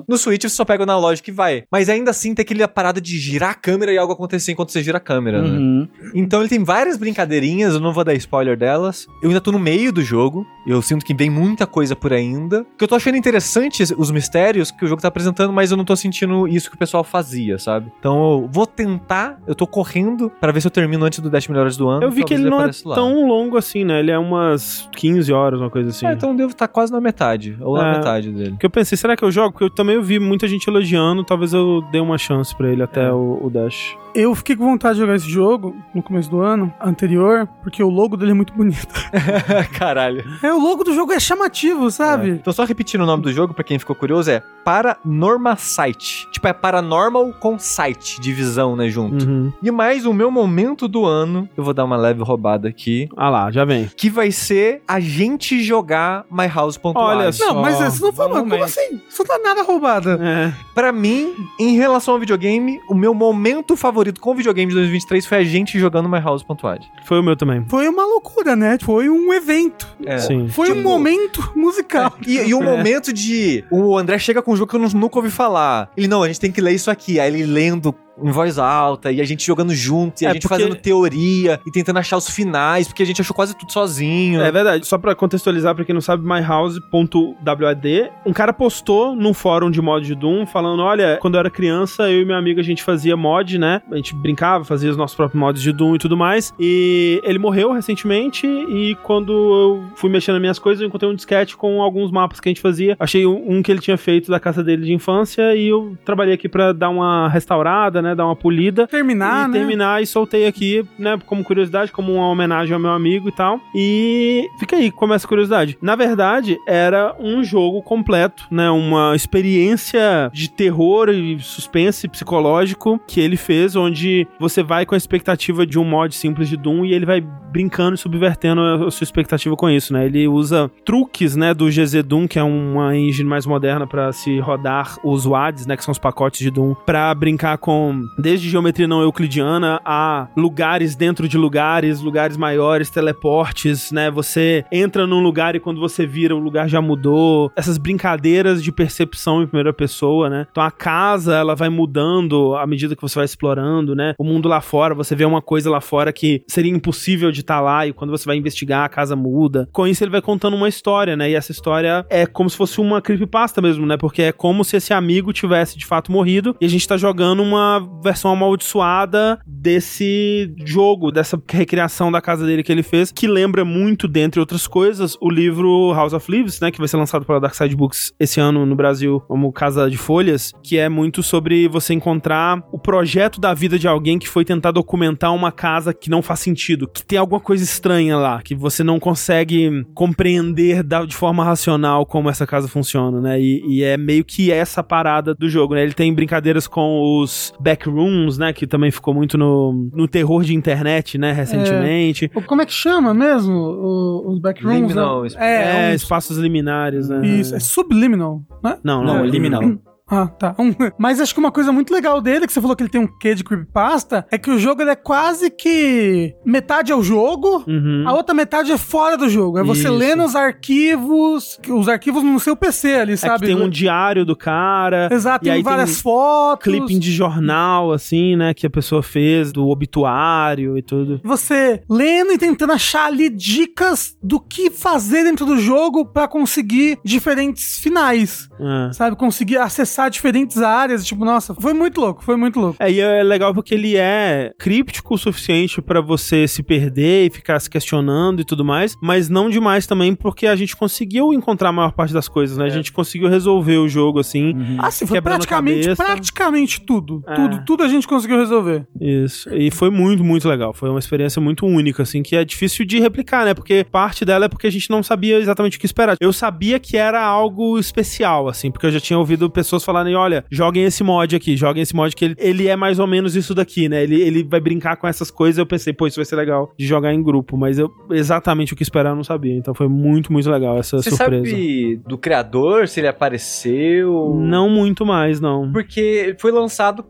No 0.05 0.17
Switch 0.17 0.41
você 0.41 0.49
só 0.49 0.65
pega 0.65 0.81
o 0.81 0.83
analógico 0.83 1.29
e 1.29 1.33
vai. 1.33 1.63
Mas 1.71 1.87
ainda 1.87 2.11
assim 2.11 2.35
tem 2.35 2.43
aquela 2.43 2.67
parada 2.67 2.99
de 2.99 3.17
girar 3.17 3.51
a 3.51 3.53
câmera 3.53 3.93
e 3.93 3.97
algo 3.97 4.11
acontecer 4.11 4.51
enquanto 4.51 4.73
você 4.73 4.83
gira 4.83 4.97
a 4.97 5.01
câmera, 5.01 5.41
né? 5.41 5.47
uhum. 5.47 5.79
né? 5.81 6.09
Então 6.13 6.41
ele 6.41 6.49
tem 6.49 6.61
várias 6.61 6.97
brincadeirinhas, 6.97 7.75
eu 7.75 7.79
não 7.79 7.93
vou 7.93 8.03
dar 8.03 8.13
spoiler 8.15 8.57
delas. 8.57 9.07
Eu 9.23 9.29
ainda 9.29 9.39
tô 9.39 9.51
no 9.53 9.59
meio 9.59 9.93
do 9.93 10.01
jogo. 10.01 10.45
Eu 10.65 10.81
sinto 10.81 11.05
que 11.05 11.13
vem 11.13 11.29
muita 11.29 11.67
coisa 11.67 11.95
por 11.95 12.11
ainda. 12.13 12.65
Que 12.77 12.83
eu 12.83 12.87
tô 12.87 12.95
achando 12.95 13.17
interessante 13.17 13.83
os 13.97 14.11
mistérios 14.11 14.71
que 14.71 14.83
o 14.83 14.87
jogo 14.87 15.01
tá 15.01 15.07
apresentando, 15.07 15.53
mas 15.53 15.71
eu 15.71 15.77
não 15.77 15.85
tô 15.85 15.95
sentindo 15.95 16.47
isso 16.47 16.69
que 16.69 16.75
o 16.75 16.79
pessoal 16.79 17.03
fazia, 17.03 17.59
sabe? 17.59 17.91
Então 17.99 18.15
eu 18.33 18.49
vou 18.51 18.65
tentar, 18.65 19.39
eu 19.47 19.55
tô 19.55 19.67
correndo 19.67 20.31
para 20.39 20.51
ver 20.51 20.61
se 20.61 20.67
eu 20.67 20.71
termino 20.71 21.05
antes 21.05 21.19
do 21.19 21.29
10 21.29 21.47
melhores 21.47 21.77
do 21.77 21.87
ano. 21.87 22.03
Eu 22.03 22.11
vi 22.11 22.23
que 22.23 22.33
ele 22.33 22.49
não 22.49 22.61
é 22.61 22.71
lá. 22.85 22.95
tão 22.95 23.27
longo 23.27 23.57
assim, 23.57 23.83
né? 23.83 23.99
Ele 23.99 24.11
é 24.11 24.17
umas 24.17 24.89
15 24.93 25.31
horas, 25.31 25.59
uma 25.59 25.69
coisa 25.69 25.89
assim. 25.89 26.05
É, 26.05 26.13
então 26.13 26.35
devo 26.35 26.51
estar 26.51 26.67
tá 26.67 26.73
quase 26.73 26.91
na 26.91 26.99
metade, 26.99 27.57
ou 27.59 27.77
é, 27.77 27.81
na 27.81 27.97
metade 27.97 28.31
dele. 28.31 28.55
Que 28.59 28.65
eu 28.65 28.69
pensei, 28.69 28.97
será 28.97 29.15
que 29.15 29.23
eu 29.23 29.31
jogo? 29.31 29.51
Porque 29.51 29.65
eu 29.65 29.69
também 29.69 30.01
vi 30.01 30.19
muita 30.19 30.47
gente 30.47 30.67
elogiando, 30.67 31.23
talvez 31.23 31.53
eu 31.53 31.83
dê 31.91 31.99
uma 31.99 32.17
chance 32.17 32.55
para 32.55 32.71
ele 32.71 32.83
até 32.83 33.05
é. 33.05 33.11
o, 33.11 33.39
o 33.43 33.49
Dash. 33.49 33.95
Eu 34.15 34.33
fiquei 34.33 34.55
com 34.55 34.63
vontade 34.63 34.95
de 34.95 35.01
jogar 35.01 35.15
esse 35.15 35.29
jogo 35.29 35.75
no 35.93 36.01
começo 36.01 36.29
do 36.29 36.39
ano 36.39 36.73
anterior, 36.79 37.49
porque 37.61 37.83
o 37.83 37.89
logo 37.89 38.15
dele 38.15 38.31
é 38.31 38.33
muito 38.33 38.53
bonito. 38.53 38.93
Caralho. 39.77 40.23
É, 40.41 40.53
o 40.55 40.59
logo 40.59 40.83
do 40.83 40.93
jogo 40.93 41.11
é 41.13 41.19
chamativo, 41.19 41.91
sabe? 41.91 42.31
É. 42.31 42.33
Então, 42.33 42.53
só 42.53 42.63
repetindo 42.63 43.01
o 43.01 43.05
nome 43.05 43.23
do 43.23 43.31
jogo, 43.31 43.53
pra 43.53 43.63
quem 43.63 43.77
ficou 43.77 43.95
curioso, 43.95 44.31
é 44.31 44.41
Paranormal 44.63 45.57
Site. 45.57 46.27
Tipo, 46.31 46.47
é 46.47 46.53
Paranormal 46.53 47.33
com 47.39 47.59
Site, 47.59 48.19
divisão, 48.19 48.75
né, 48.75 48.89
junto. 48.89 49.25
Uhum. 49.25 49.53
E 49.61 49.69
mais 49.69 50.05
o 50.05 50.13
meu 50.13 50.31
momento 50.31 50.87
do 50.87 51.05
ano, 51.05 51.47
eu 51.55 51.63
vou 51.63 51.73
dar 51.73 51.85
uma 51.85 51.97
leve 51.97 52.23
roubada 52.23 52.67
aqui. 52.67 53.07
Ah 53.15 53.29
lá, 53.29 53.51
já 53.51 53.63
vem. 53.65 53.89
Que 53.95 54.09
vai 54.09 54.31
ser 54.31 54.81
a 54.87 54.99
gente 54.99 55.61
jogar 55.63 56.25
My 56.31 56.47
House. 56.47 56.79
Olha 56.83 57.31
só. 57.31 57.53
Não, 57.53 57.61
mas 57.61 57.79
isso 57.79 58.01
não 58.01 58.11
foi, 58.11 58.29
como 58.29 58.55
assim? 58.63 59.01
Isso 59.07 59.23
não 59.23 59.25
tá 59.25 59.39
nada 59.43 59.63
roubada. 59.63 60.19
É. 60.21 60.53
Pra 60.73 60.91
mim, 60.91 61.33
em 61.59 61.75
relação 61.75 62.13
ao 62.13 62.19
videogame, 62.19 62.79
o 62.89 62.95
meu 62.95 63.13
momento 63.13 63.75
favorito 63.75 64.19
com 64.19 64.33
videogame 64.33 64.69
de 64.69 64.75
2023 64.75 65.25
foi 65.25 65.37
a 65.37 65.43
gente 65.43 65.79
jogando 65.79 66.09
My 66.09 66.19
House.wad. 66.19 66.85
Foi 67.05 67.19
o 67.19 67.23
meu 67.23 67.35
também. 67.35 67.65
Foi 67.67 67.87
uma 67.87 68.05
loucura, 68.05 68.55
né? 68.55 68.77
Foi 68.81 69.09
um 69.09 69.33
evento. 69.33 69.87
É. 70.05 70.17
Sim. 70.17 70.44
Foi 70.49 70.67
tipo, 70.67 70.79
um 70.79 70.83
momento 70.83 71.51
musical. 71.55 72.13
É. 72.25 72.29
E, 72.29 72.49
e, 72.49 72.53
um 72.53 72.63
é. 72.63 72.65
momento 72.65 73.11
de. 73.11 73.63
O 73.71 73.97
André 73.97 74.17
chega 74.19 74.41
com 74.41 74.53
um 74.53 74.55
jogo 74.55 74.69
que 74.69 74.75
eu 74.75 74.89
nunca 74.89 75.17
ouvi 75.17 75.29
falar. 75.29 75.91
Ele, 75.95 76.07
não, 76.07 76.23
a 76.23 76.27
gente 76.27 76.39
tem 76.39 76.51
que 76.51 76.61
ler 76.61 76.73
isso 76.73 76.91
aqui. 76.91 77.19
Aí 77.19 77.33
ele 77.33 77.45
lendo 77.45 77.95
em 78.21 78.31
voz 78.31 78.57
alta, 78.57 79.11
e 79.11 79.21
a 79.21 79.25
gente 79.25 79.45
jogando 79.45 79.73
junto, 79.73 80.21
e 80.21 80.25
a 80.25 80.29
é 80.29 80.33
gente 80.33 80.43
porque... 80.43 80.61
fazendo 80.61 80.75
teoria, 80.75 81.59
e 81.65 81.71
tentando 81.71 81.99
achar 81.99 82.17
os 82.17 82.29
finais, 82.29 82.87
porque 82.87 83.03
a 83.03 83.05
gente 83.05 83.21
achou 83.21 83.35
quase 83.35 83.55
tudo 83.57 83.71
sozinho. 83.71 84.41
É 84.41 84.51
verdade. 84.51 84.85
Só 84.85 84.97
pra 84.97 85.15
contextualizar, 85.15 85.75
pra 85.75 85.83
quem 85.83 85.93
não 85.93 86.01
sabe, 86.01 86.25
myhouse.wad, 86.25 88.11
um 88.25 88.33
cara 88.33 88.53
postou 88.53 89.15
num 89.15 89.33
fórum 89.33 89.69
de 89.69 89.81
mod 89.81 90.05
de 90.05 90.15
Doom, 90.15 90.45
falando, 90.45 90.81
olha, 90.81 91.17
quando 91.21 91.35
eu 91.35 91.39
era 91.39 91.49
criança, 91.49 92.09
eu 92.09 92.21
e 92.21 92.25
minha 92.25 92.37
amiga, 92.37 92.61
a 92.61 92.63
gente 92.63 92.83
fazia 92.83 93.17
mod, 93.17 93.57
né? 93.57 93.81
A 93.91 93.95
gente 93.95 94.15
brincava, 94.15 94.63
fazia 94.63 94.89
os 94.89 94.97
nossos 94.97 95.15
próprios 95.15 95.39
mods 95.39 95.61
de 95.61 95.71
Doom 95.71 95.95
e 95.95 95.99
tudo 95.99 96.15
mais, 96.15 96.53
e 96.59 97.21
ele 97.23 97.39
morreu 97.39 97.71
recentemente, 97.71 98.45
e 98.45 98.95
quando 99.03 99.31
eu 99.33 99.83
fui 99.95 100.09
mexendo 100.09 100.35
nas 100.35 100.41
minhas 100.41 100.59
coisas, 100.59 100.81
eu 100.81 100.87
encontrei 100.87 101.09
um 101.09 101.15
disquete 101.15 101.57
com 101.57 101.81
alguns 101.81 102.11
mapas 102.11 102.39
que 102.39 102.49
a 102.49 102.51
gente 102.51 102.61
fazia. 102.61 102.95
Achei 102.99 103.25
um 103.25 103.61
que 103.61 103.71
ele 103.71 103.81
tinha 103.81 103.97
feito 103.97 104.31
da 104.31 104.39
casa 104.39 104.63
dele 104.63 104.85
de 104.85 104.93
infância, 104.93 105.55
e 105.55 105.67
eu 105.67 105.97
trabalhei 106.05 106.33
aqui 106.33 106.47
pra 106.47 106.71
dar 106.71 106.89
uma 106.89 107.27
restaurada, 107.27 108.01
né? 108.05 108.15
Dar 108.15 108.25
uma 108.25 108.35
polida. 108.35 108.87
Terminar, 108.87 109.49
e 109.49 109.51
né? 109.51 109.59
Terminar 109.59 110.01
e 110.01 110.05
soltei 110.05 110.47
aqui, 110.47 110.85
né? 110.97 111.17
Como 111.25 111.43
curiosidade, 111.43 111.91
como 111.91 112.13
uma 112.13 112.29
homenagem 112.29 112.73
ao 112.73 112.79
meu 112.79 112.91
amigo 112.91 113.29
e 113.29 113.31
tal. 113.31 113.59
E 113.73 114.47
fica 114.59 114.75
aí, 114.75 114.91
começa 114.91 115.25
a 115.25 115.29
curiosidade. 115.29 115.77
Na 115.81 115.95
verdade, 115.95 116.57
era 116.67 117.15
um 117.19 117.43
jogo 117.43 117.81
completo, 117.81 118.45
né? 118.49 118.69
Uma 118.69 119.15
experiência 119.15 120.29
de 120.33 120.49
terror 120.49 121.09
e 121.09 121.39
suspense 121.39 122.07
psicológico 122.07 122.99
que 123.07 123.19
ele 123.19 123.37
fez, 123.37 123.75
onde 123.75 124.27
você 124.39 124.63
vai 124.63 124.85
com 124.85 124.95
a 124.95 124.97
expectativa 124.97 125.65
de 125.65 125.79
um 125.79 125.83
mod 125.83 126.13
simples 126.13 126.49
de 126.49 126.57
Doom 126.57 126.85
e 126.85 126.93
ele 126.93 127.05
vai 127.05 127.21
brincando 127.21 127.95
e 127.95 127.97
subvertendo 127.97 128.61
a 128.61 128.91
sua 128.91 129.03
expectativa 129.05 129.55
com 129.55 129.69
isso, 129.69 129.93
né? 129.93 130.05
Ele 130.05 130.27
usa 130.27 130.69
truques, 130.83 131.35
né, 131.35 131.53
do 131.53 131.67
GZ 131.67 132.03
Doom, 132.03 132.27
que 132.27 132.37
é 132.37 132.43
uma 132.43 132.95
engine 132.95 133.27
mais 133.27 133.45
moderna 133.45 133.87
para 133.87 134.11
se 134.11 134.39
rodar 134.39 134.97
os 135.03 135.25
WADs, 135.25 135.65
né, 135.65 135.77
que 135.77 135.83
são 135.83 135.91
os 135.91 135.99
pacotes 135.99 136.39
de 136.39 136.51
Doom, 136.51 136.75
para 136.85 137.13
brincar 137.15 137.57
com 137.57 137.94
desde 138.17 138.49
geometria 138.49 138.87
não 138.87 139.01
euclidiana 139.01 139.79
a 139.85 140.27
lugares 140.35 140.95
dentro 140.95 141.27
de 141.27 141.37
lugares, 141.37 142.01
lugares 142.01 142.37
maiores, 142.37 142.89
teleportes, 142.89 143.91
né? 143.91 144.09
Você 144.11 144.65
entra 144.71 145.07
num 145.07 145.21
lugar 145.21 145.55
e 145.55 145.59
quando 145.59 145.79
você 145.79 146.05
vira 146.05 146.35
o 146.35 146.39
lugar 146.39 146.67
já 146.67 146.81
mudou. 146.81 147.51
Essas 147.55 147.77
brincadeiras 147.77 148.63
de 148.63 148.71
percepção 148.71 149.41
em 149.41 149.47
primeira 149.47 149.73
pessoa, 149.73 150.29
né? 150.29 150.47
Então 150.51 150.63
a 150.63 150.71
casa, 150.71 151.35
ela 151.35 151.55
vai 151.55 151.69
mudando 151.69 152.55
à 152.55 152.65
medida 152.65 152.95
que 152.95 153.01
você 153.01 153.15
vai 153.15 153.25
explorando, 153.25 153.95
né? 153.95 154.13
O 154.17 154.23
mundo 154.23 154.47
lá 154.47 154.61
fora, 154.61 154.93
você 154.93 155.15
vê 155.15 155.25
uma 155.25 155.41
coisa 155.41 155.69
lá 155.69 155.81
fora 155.81 156.11
que 156.11 156.43
seria 156.47 156.71
impossível 156.71 157.31
de 157.31 157.41
estar 157.41 157.55
tá 157.55 157.61
lá 157.61 157.87
e 157.87 157.93
quando 157.93 158.11
você 158.11 158.25
vai 158.25 158.37
investigar, 158.37 158.85
a 158.85 158.89
casa 158.89 159.15
muda. 159.15 159.67
Com 159.71 159.87
isso, 159.87 160.03
ele 160.03 160.11
vai 160.11 160.21
contando 160.21 160.55
uma 160.55 160.67
história, 160.67 161.15
né? 161.15 161.29
E 161.29 161.35
essa 161.35 161.51
história 161.51 162.05
é 162.09 162.25
como 162.25 162.49
se 162.49 162.57
fosse 162.57 162.79
uma 162.79 163.01
creepypasta 163.01 163.61
mesmo, 163.61 163.85
né? 163.85 163.97
Porque 163.97 164.23
é 164.23 164.31
como 164.31 164.63
se 164.63 164.77
esse 164.77 164.93
amigo 164.93 165.33
tivesse 165.33 165.77
de 165.77 165.85
fato 165.85 166.11
morrido 166.11 166.55
e 166.59 166.65
a 166.65 166.69
gente 166.69 166.87
tá 166.87 166.97
jogando 166.97 167.41
uma 167.41 167.84
versão 168.01 168.31
amaldiçoada 168.31 169.39
desse 169.45 170.53
jogo, 170.65 171.11
dessa 171.11 171.41
recriação 171.49 172.11
da 172.11 172.21
casa 172.21 172.45
dele 172.45 172.63
que 172.63 172.71
ele 172.71 172.83
fez, 172.83 173.11
que 173.11 173.27
lembra 173.27 173.65
muito, 173.65 174.07
dentre 174.07 174.39
outras 174.39 174.67
coisas, 174.67 175.17
o 175.21 175.29
livro 175.29 175.93
House 175.93 176.13
of 176.13 176.29
Leaves, 176.31 176.59
né? 176.59 176.71
Que 176.71 176.79
vai 176.79 176.87
ser 176.87 176.97
lançado 176.97 177.25
pela 177.25 177.39
Dark 177.39 177.55
Side 177.55 177.75
Books 177.75 178.13
esse 178.19 178.39
ano 178.39 178.65
no 178.65 178.75
Brasil, 178.75 179.21
como 179.27 179.51
Casa 179.51 179.89
de 179.89 179.97
Folhas, 179.97 180.53
que 180.63 180.77
é 180.77 180.89
muito 180.89 181.23
sobre 181.23 181.67
você 181.67 181.93
encontrar 181.93 182.63
o 182.71 182.79
projeto 182.79 183.39
da 183.39 183.53
vida 183.53 183.77
de 183.79 183.87
alguém 183.87 184.19
que 184.19 184.27
foi 184.27 184.45
tentar 184.45 184.71
documentar 184.71 185.33
uma 185.33 185.51
casa 185.51 185.93
que 185.93 186.09
não 186.09 186.21
faz 186.21 186.39
sentido, 186.39 186.87
que 186.87 187.05
tem 187.05 187.17
alguma 187.17 187.39
coisa 187.39 187.63
estranha 187.63 188.17
lá, 188.17 188.41
que 188.41 188.55
você 188.55 188.83
não 188.83 188.99
consegue 188.99 189.85
compreender 189.93 190.83
de 191.07 191.15
forma 191.15 191.43
racional 191.43 192.05
como 192.05 192.29
essa 192.29 192.45
casa 192.45 192.67
funciona, 192.67 193.19
né? 193.19 193.39
E, 193.39 193.61
e, 193.67 193.83
é 193.83 193.97
meio 193.97 194.23
que 194.23 194.51
essa 194.51 194.83
parada 194.83 195.33
do 195.33 195.49
jogo, 195.49 195.75
né? 195.75 195.83
Ele 195.83 195.93
tem 195.93 196.13
brincadeiras 196.13 196.67
com 196.67 197.21
os 197.21 197.53
backrooms, 197.75 198.37
né? 198.37 198.53
Que 198.53 198.65
também 198.65 198.91
ficou 198.91 199.13
muito 199.13 199.37
no, 199.37 199.89
no 199.93 200.07
terror 200.07 200.43
de 200.43 200.53
internet, 200.53 201.17
né? 201.17 201.31
Recentemente. 201.31 202.31
É, 202.33 202.41
como 202.41 202.61
é 202.61 202.65
que 202.65 202.73
chama 202.73 203.13
mesmo 203.13 203.53
o, 203.53 204.31
os 204.31 204.39
backrooms? 204.39 204.81
Liminal. 204.81 205.23
Né? 205.23 205.29
É, 205.37 205.91
é, 205.91 205.95
espaços 205.95 206.37
liminares, 206.37 207.09
né? 207.09 207.25
Isso, 207.25 207.55
é 207.55 207.59
subliminal, 207.59 208.41
né? 208.63 208.77
Não, 208.83 209.03
não, 209.03 209.17
não 209.17 209.25
é 209.25 209.27
liminal. 209.27 209.61
Ah, 210.07 210.27
tá. 210.27 210.55
Um, 210.59 210.73
mas 210.99 211.19
acho 211.19 211.33
que 211.33 211.39
uma 211.39 211.51
coisa 211.51 211.71
muito 211.71 211.93
legal 211.93 212.21
dele, 212.21 212.45
que 212.45 212.53
você 212.53 212.61
falou 212.61 212.75
que 212.75 212.83
ele 212.83 212.89
tem 212.89 213.01
um 213.01 213.07
quê 213.19 213.33
de 213.33 213.43
creepypasta, 213.43 214.25
é 214.31 214.37
que 214.37 214.51
o 214.51 214.59
jogo 214.59 214.83
é 214.83 214.95
quase 214.95 215.49
que 215.49 216.33
metade 216.45 216.91
é 216.91 216.95
o 216.95 217.01
jogo, 217.01 217.63
uhum. 217.67 218.03
a 218.05 218.13
outra 218.13 218.35
metade 218.35 218.71
é 218.71 218.77
fora 218.77 219.17
do 219.17 219.27
jogo. 219.27 219.57
É 219.57 219.63
você 219.63 219.83
Isso. 219.83 219.93
lendo 219.93 220.23
os 220.23 220.35
arquivos, 220.35 221.59
os 221.67 221.89
arquivos 221.89 222.23
no 222.23 222.39
seu 222.39 222.55
PC 222.55 222.95
ali, 222.95 223.17
sabe? 223.17 223.45
É 223.45 223.47
tem 223.47 223.55
um 223.55 223.69
diário 223.69 224.25
do 224.25 224.35
cara. 224.35 225.09
Exato, 225.11 225.45
tem 225.45 225.63
várias 225.63 225.93
tem 225.93 226.03
fotos. 226.03 226.63
Clipping 226.63 226.99
de 226.99 227.11
jornal, 227.11 227.91
assim, 227.91 228.35
né, 228.35 228.53
que 228.53 228.67
a 228.67 228.69
pessoa 228.69 229.01
fez, 229.01 229.51
do 229.51 229.67
obituário 229.67 230.77
e 230.77 230.81
tudo. 230.81 231.19
Você 231.23 231.81
lendo 231.89 232.31
e 232.31 232.37
tentando 232.37 232.73
achar 232.73 233.07
ali 233.07 233.29
dicas 233.29 234.15
do 234.21 234.39
que 234.39 234.69
fazer 234.69 235.23
dentro 235.23 235.45
do 235.45 235.57
jogo 235.57 236.05
para 236.05 236.27
conseguir 236.27 236.99
diferentes 237.03 237.79
finais. 237.79 238.49
É. 238.59 238.93
Sabe? 238.93 239.15
Conseguir 239.15 239.57
acessar 239.57 239.94
atravessar 239.95 240.09
diferentes 240.09 240.57
áreas. 240.61 241.05
Tipo, 241.05 241.23
nossa, 241.23 241.53
foi 241.55 241.73
muito 241.73 241.99
louco, 241.99 242.23
foi 242.23 242.35
muito 242.35 242.59
louco. 242.59 242.75
É, 242.79 242.91
e 242.91 242.99
é 242.99 243.23
legal 243.23 243.53
porque 243.53 243.73
ele 243.73 243.95
é 243.95 244.53
críptico 244.59 245.15
o 245.15 245.17
suficiente 245.17 245.81
para 245.81 246.01
você 246.01 246.47
se 246.47 246.61
perder 246.61 247.27
e 247.27 247.29
ficar 247.29 247.59
se 247.59 247.69
questionando 247.69 248.41
e 248.41 248.45
tudo 248.45 248.65
mais, 248.65 248.95
mas 249.01 249.29
não 249.29 249.49
demais 249.49 249.87
também 249.87 250.13
porque 250.13 250.47
a 250.47 250.55
gente 250.55 250.75
conseguiu 250.75 251.33
encontrar 251.33 251.69
a 251.69 251.71
maior 251.71 251.93
parte 251.93 252.13
das 252.13 252.27
coisas, 252.27 252.57
né? 252.57 252.65
É. 252.65 252.67
A 252.67 252.71
gente 252.71 252.91
conseguiu 252.91 253.29
resolver 253.29 253.77
o 253.77 253.87
jogo 253.87 254.19
assim. 254.19 254.53
Uhum. 254.53 254.77
Ah, 254.79 254.91
sim, 254.91 255.05
foi 255.05 255.21
praticamente, 255.21 255.95
praticamente 255.95 256.81
tudo. 256.81 257.23
É. 257.27 257.35
Tudo, 257.35 257.65
tudo 257.65 257.83
a 257.83 257.87
gente 257.87 258.07
conseguiu 258.07 258.37
resolver. 258.37 258.85
Isso. 258.99 259.53
E 259.53 259.71
foi 259.71 259.89
muito, 259.89 260.23
muito 260.23 260.47
legal. 260.49 260.73
Foi 260.73 260.89
uma 260.89 260.99
experiência 260.99 261.41
muito 261.41 261.65
única, 261.65 262.03
assim, 262.03 262.21
que 262.21 262.35
é 262.35 262.43
difícil 262.43 262.85
de 262.85 262.99
replicar, 262.99 263.45
né? 263.45 263.53
Porque 263.53 263.83
parte 263.83 264.25
dela 264.25 264.45
é 264.45 264.49
porque 264.49 264.67
a 264.67 264.71
gente 264.71 264.89
não 264.89 265.01
sabia 265.01 265.37
exatamente 265.37 265.77
o 265.77 265.79
que 265.79 265.85
esperar. 265.85 266.17
Eu 266.19 266.33
sabia 266.33 266.79
que 266.79 266.97
era 266.97 267.23
algo 267.23 267.79
especial, 267.79 268.47
assim, 268.47 268.71
porque 268.71 268.85
eu 268.85 268.91
já 268.91 268.99
tinha 268.99 269.17
ouvido 269.17 269.49
pessoas 269.49 269.84
falarem: 269.85 270.15
olha, 270.15 270.43
joguem 270.49 270.83
esse 270.83 271.03
mod 271.03 271.35
aqui, 271.35 271.55
joguem 271.55 271.83
esse 271.83 271.95
mod 271.95 272.15
que 272.15 272.25
ele, 272.25 272.35
ele 272.37 272.67
é 272.67 272.75
mais 272.75 272.99
ou 272.99 273.07
menos 273.07 273.35
isso 273.35 273.53
daqui, 273.53 273.87
né? 273.87 274.03
Ele, 274.03 274.21
ele 274.21 274.43
vai 274.43 274.59
brincar 274.59 274.97
com 274.97 275.07
essas 275.07 275.31
coisas. 275.31 275.57
Eu 275.57 275.65
pensei, 275.65 275.93
pô, 275.93 276.07
isso 276.07 276.17
vai 276.17 276.25
ser 276.25 276.35
legal 276.35 276.73
de 276.77 276.85
jogar 276.85 277.13
em 277.13 277.21
grupo, 277.21 277.57
mas 277.57 277.77
eu 277.77 277.91
exatamente 278.11 278.73
o 278.73 278.75
que 278.75 278.83
esperar 278.83 279.11
eu 279.11 279.15
não 279.15 279.23
sabia. 279.23 279.55
Então 279.55 279.73
foi 279.73 279.87
muito, 279.87 280.31
muito 280.31 280.49
legal 280.49 280.77
essa 280.77 280.97
Você 280.97 281.11
surpresa. 281.11 281.43
Você 281.43 281.51
sabe 281.51 282.01
do 282.07 282.17
criador, 282.17 282.87
se 282.87 282.99
ele 282.99 283.07
apareceu? 283.07 284.35
Não 284.35 284.69
muito 284.69 285.05
mais, 285.05 285.39
não. 285.39 285.71
Porque 285.71 286.35
foi 286.39 286.51
lançado 286.51 287.05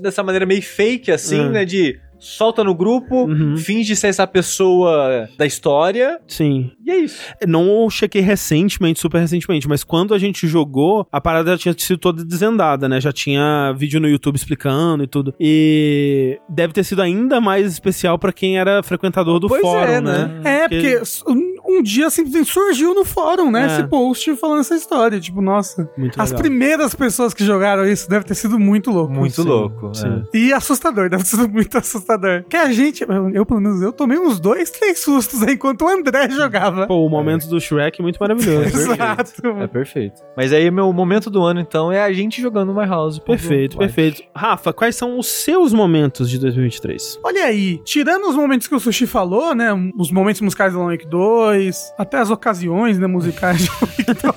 dessa 0.00 0.22
maneira 0.22 0.46
meio 0.46 0.62
fake, 0.62 1.10
assim, 1.10 1.40
é. 1.40 1.48
né? 1.48 1.64
De 1.64 1.98
solta 2.26 2.64
no 2.64 2.74
grupo, 2.74 3.24
uhum. 3.24 3.56
finge 3.56 3.94
ser 3.94 4.08
essa 4.08 4.26
pessoa 4.26 5.28
da 5.38 5.46
história. 5.46 6.20
Sim. 6.26 6.72
E 6.84 6.90
é 6.90 6.98
isso. 6.98 7.20
Não 7.46 7.88
chequei 7.88 8.20
recentemente, 8.20 9.00
super 9.00 9.20
recentemente, 9.20 9.68
mas 9.68 9.84
quando 9.84 10.12
a 10.12 10.18
gente 10.18 10.46
jogou, 10.46 11.06
a 11.10 11.20
parada 11.20 11.52
já 11.52 11.58
tinha 11.58 11.74
sido 11.78 11.98
toda 11.98 12.24
desvendada, 12.24 12.88
né? 12.88 13.00
Já 13.00 13.12
tinha 13.12 13.72
vídeo 13.76 14.00
no 14.00 14.08
YouTube 14.08 14.36
explicando 14.36 15.04
e 15.04 15.06
tudo. 15.06 15.34
E 15.38 16.38
deve 16.48 16.72
ter 16.72 16.84
sido 16.84 17.00
ainda 17.00 17.40
mais 17.40 17.66
especial 17.72 18.18
para 18.18 18.32
quem 18.32 18.58
era 18.58 18.82
frequentador 18.82 19.38
do 19.38 19.48
pois 19.48 19.62
fórum, 19.62 19.92
é, 19.92 20.00
né? 20.00 20.40
né? 20.42 20.64
É, 20.64 20.68
porque, 20.68 21.00
porque 21.24 21.45
um 21.68 21.82
dia 21.82 22.08
simplesmente 22.10 22.50
surgiu 22.50 22.94
no 22.94 23.04
fórum, 23.04 23.50
né? 23.50 23.64
É. 23.64 23.66
Esse 23.66 23.84
post 23.84 24.36
falando 24.36 24.60
essa 24.60 24.74
história. 24.74 25.20
Tipo, 25.20 25.40
nossa. 25.40 25.88
Muito 25.96 26.20
as 26.20 26.30
legal. 26.30 26.42
primeiras 26.42 26.94
pessoas 26.94 27.34
que 27.34 27.44
jogaram 27.44 27.86
isso 27.86 28.08
deve 28.08 28.24
ter 28.24 28.34
sido 28.34 28.58
muito 28.58 28.90
louco. 28.90 29.12
Muito 29.12 29.42
sim, 29.42 29.48
louco. 29.48 29.94
Sim. 29.94 30.24
É. 30.32 30.36
E 30.36 30.52
assustador, 30.52 31.08
deve 31.08 31.22
ter 31.22 31.30
sido 31.30 31.48
muito 31.48 31.76
assustador. 31.76 32.44
Que 32.48 32.56
a 32.56 32.72
gente, 32.72 33.04
eu 33.34 33.46
pelo 33.46 33.60
menos, 33.60 33.82
eu 33.82 33.92
tomei 33.92 34.18
uns 34.18 34.38
dois, 34.38 34.70
três 34.70 35.00
sustos 35.00 35.42
aí 35.42 35.54
enquanto 35.54 35.82
o 35.82 35.88
André 35.88 36.28
jogava. 36.30 36.86
Pô, 36.86 37.04
o 37.04 37.08
momento 37.08 37.48
do 37.48 37.60
Shrek 37.60 38.00
é 38.00 38.02
muito 38.02 38.18
maravilhoso. 38.18 38.66
Exato. 38.76 39.46
É 39.60 39.66
perfeito. 39.66 40.22
Mas 40.36 40.52
aí, 40.52 40.70
meu 40.70 40.92
momento 40.92 41.30
do 41.30 41.42
ano, 41.42 41.60
então, 41.60 41.90
é 41.90 42.02
a 42.02 42.12
gente 42.12 42.40
jogando 42.40 42.74
My 42.74 42.86
House. 42.86 43.18
Perfeito, 43.18 43.76
perfeito. 43.76 44.22
Rafa, 44.34 44.72
quais 44.72 44.96
são 44.96 45.18
os 45.18 45.26
seus 45.26 45.72
momentos 45.72 46.30
de 46.30 46.38
2023? 46.38 47.20
Olha 47.22 47.44
aí, 47.44 47.80
tirando 47.84 48.28
os 48.28 48.36
momentos 48.36 48.66
que 48.66 48.74
o 48.74 48.80
Sushi 48.80 49.06
falou, 49.06 49.54
né? 49.54 49.68
Os 49.98 50.10
momentos 50.10 50.40
musicais 50.40 50.72
do 50.72 50.78
Long 50.78 50.90
Wake 50.90 51.06
2, 51.06 51.55
até 51.98 52.18
as 52.18 52.30
ocasiões, 52.30 52.98
né, 52.98 53.06
musicais. 53.06 53.68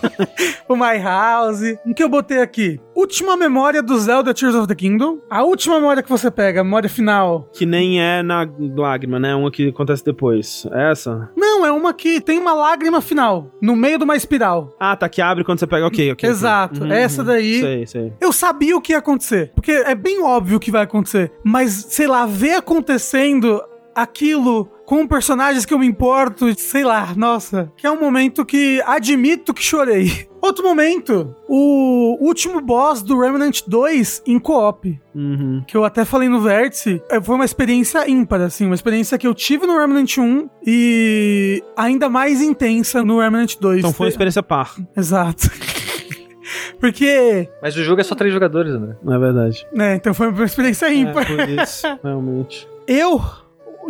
o 0.67 0.75
My 0.75 0.97
House. 1.01 1.61
O 1.85 1.93
que 1.93 2.03
eu 2.03 2.09
botei 2.09 2.41
aqui? 2.41 2.79
Última 2.95 3.37
memória 3.37 3.81
do 3.81 3.97
Zelda 3.97 4.33
Tears 4.33 4.55
of 4.55 4.67
the 4.67 4.75
Kingdom. 4.75 5.19
A 5.29 5.43
última 5.43 5.75
memória 5.75 6.03
que 6.03 6.09
você 6.09 6.29
pega, 6.29 6.61
a 6.61 6.63
memória 6.63 6.89
final. 6.89 7.49
Que 7.53 7.65
nem 7.65 8.01
é 8.01 8.21
na 8.21 8.47
lágrima, 8.75 9.19
né? 9.19 9.33
Uma 9.33 9.49
que 9.49 9.69
acontece 9.69 10.03
depois. 10.03 10.67
É 10.71 10.91
essa? 10.91 11.29
Não, 11.35 11.65
é 11.65 11.71
uma 11.71 11.93
que 11.93 12.19
tem 12.21 12.37
uma 12.39 12.53
lágrima 12.53 13.01
final, 13.01 13.51
no 13.61 13.75
meio 13.75 13.97
de 13.97 14.03
uma 14.03 14.15
espiral. 14.15 14.75
Ah, 14.79 14.95
tá, 14.95 15.07
que 15.07 15.21
abre 15.21 15.43
quando 15.43 15.59
você 15.59 15.67
pega, 15.67 15.87
ok, 15.87 16.11
ok. 16.11 16.29
Exato. 16.29 16.83
Uhum, 16.83 16.91
essa 16.91 17.23
daí. 17.23 17.59
Sei, 17.59 17.87
sei. 17.87 18.13
Eu 18.19 18.31
sabia 18.31 18.75
o 18.75 18.81
que 18.81 18.93
ia 18.93 18.99
acontecer, 18.99 19.51
porque 19.55 19.71
é 19.71 19.95
bem 19.95 20.21
óbvio 20.21 20.57
o 20.57 20.59
que 20.59 20.71
vai 20.71 20.83
acontecer, 20.83 21.31
mas, 21.43 21.71
sei 21.89 22.07
lá, 22.07 22.25
ver 22.25 22.55
acontecendo 22.55 23.61
aquilo 23.95 24.69
com 24.89 25.05
personagens 25.05 25.67
que 25.67 25.73
eu 25.73 25.77
me 25.77 25.85
importo, 25.85 26.51
sei 26.59 26.83
lá, 26.83 27.13
nossa, 27.15 27.71
que 27.77 27.85
é 27.85 27.91
um 27.91 27.99
momento 27.99 28.43
que 28.43 28.81
admito 28.87 29.53
que 29.53 29.61
chorei. 29.61 30.27
Outro 30.41 30.63
momento, 30.63 31.35
o 31.47 32.17
último 32.19 32.59
boss 32.59 33.03
do 33.03 33.19
Remnant 33.19 33.61
2 33.67 34.23
em 34.25 34.39
co-op. 34.39 34.99
Uhum. 35.13 35.63
Que 35.67 35.77
eu 35.77 35.85
até 35.85 36.03
falei 36.03 36.27
no 36.27 36.41
Vértice. 36.41 36.99
É, 37.07 37.21
foi 37.21 37.35
uma 37.35 37.45
experiência 37.45 38.09
ímpar, 38.09 38.41
assim. 38.41 38.65
Uma 38.65 38.73
experiência 38.73 39.15
que 39.19 39.27
eu 39.27 39.35
tive 39.35 39.67
no 39.67 39.77
Remnant 39.77 40.17
1 40.17 40.49
e 40.65 41.63
ainda 41.77 42.09
mais 42.09 42.41
intensa 42.41 43.03
no 43.03 43.19
Remnant 43.19 43.57
2. 43.59 43.79
Então 43.79 43.93
foi 43.93 44.07
uma 44.07 44.09
experiência 44.09 44.41
par. 44.41 44.73
Exato. 44.97 45.51
Porque. 46.79 47.47
Mas 47.61 47.75
o 47.75 47.83
jogo 47.83 48.01
é 48.01 48.03
só 48.03 48.15
três 48.15 48.33
jogadores, 48.33 48.73
né? 48.73 48.95
Não 49.03 49.13
é 49.13 49.19
verdade. 49.19 49.67
É, 49.77 49.93
então 49.93 50.15
foi 50.15 50.29
uma 50.29 50.45
experiência 50.45 50.91
ímpar. 50.91 51.31
É, 51.31 51.35
por 51.35 51.49
isso, 51.63 51.85
realmente. 52.01 52.67
Eu 52.87 53.21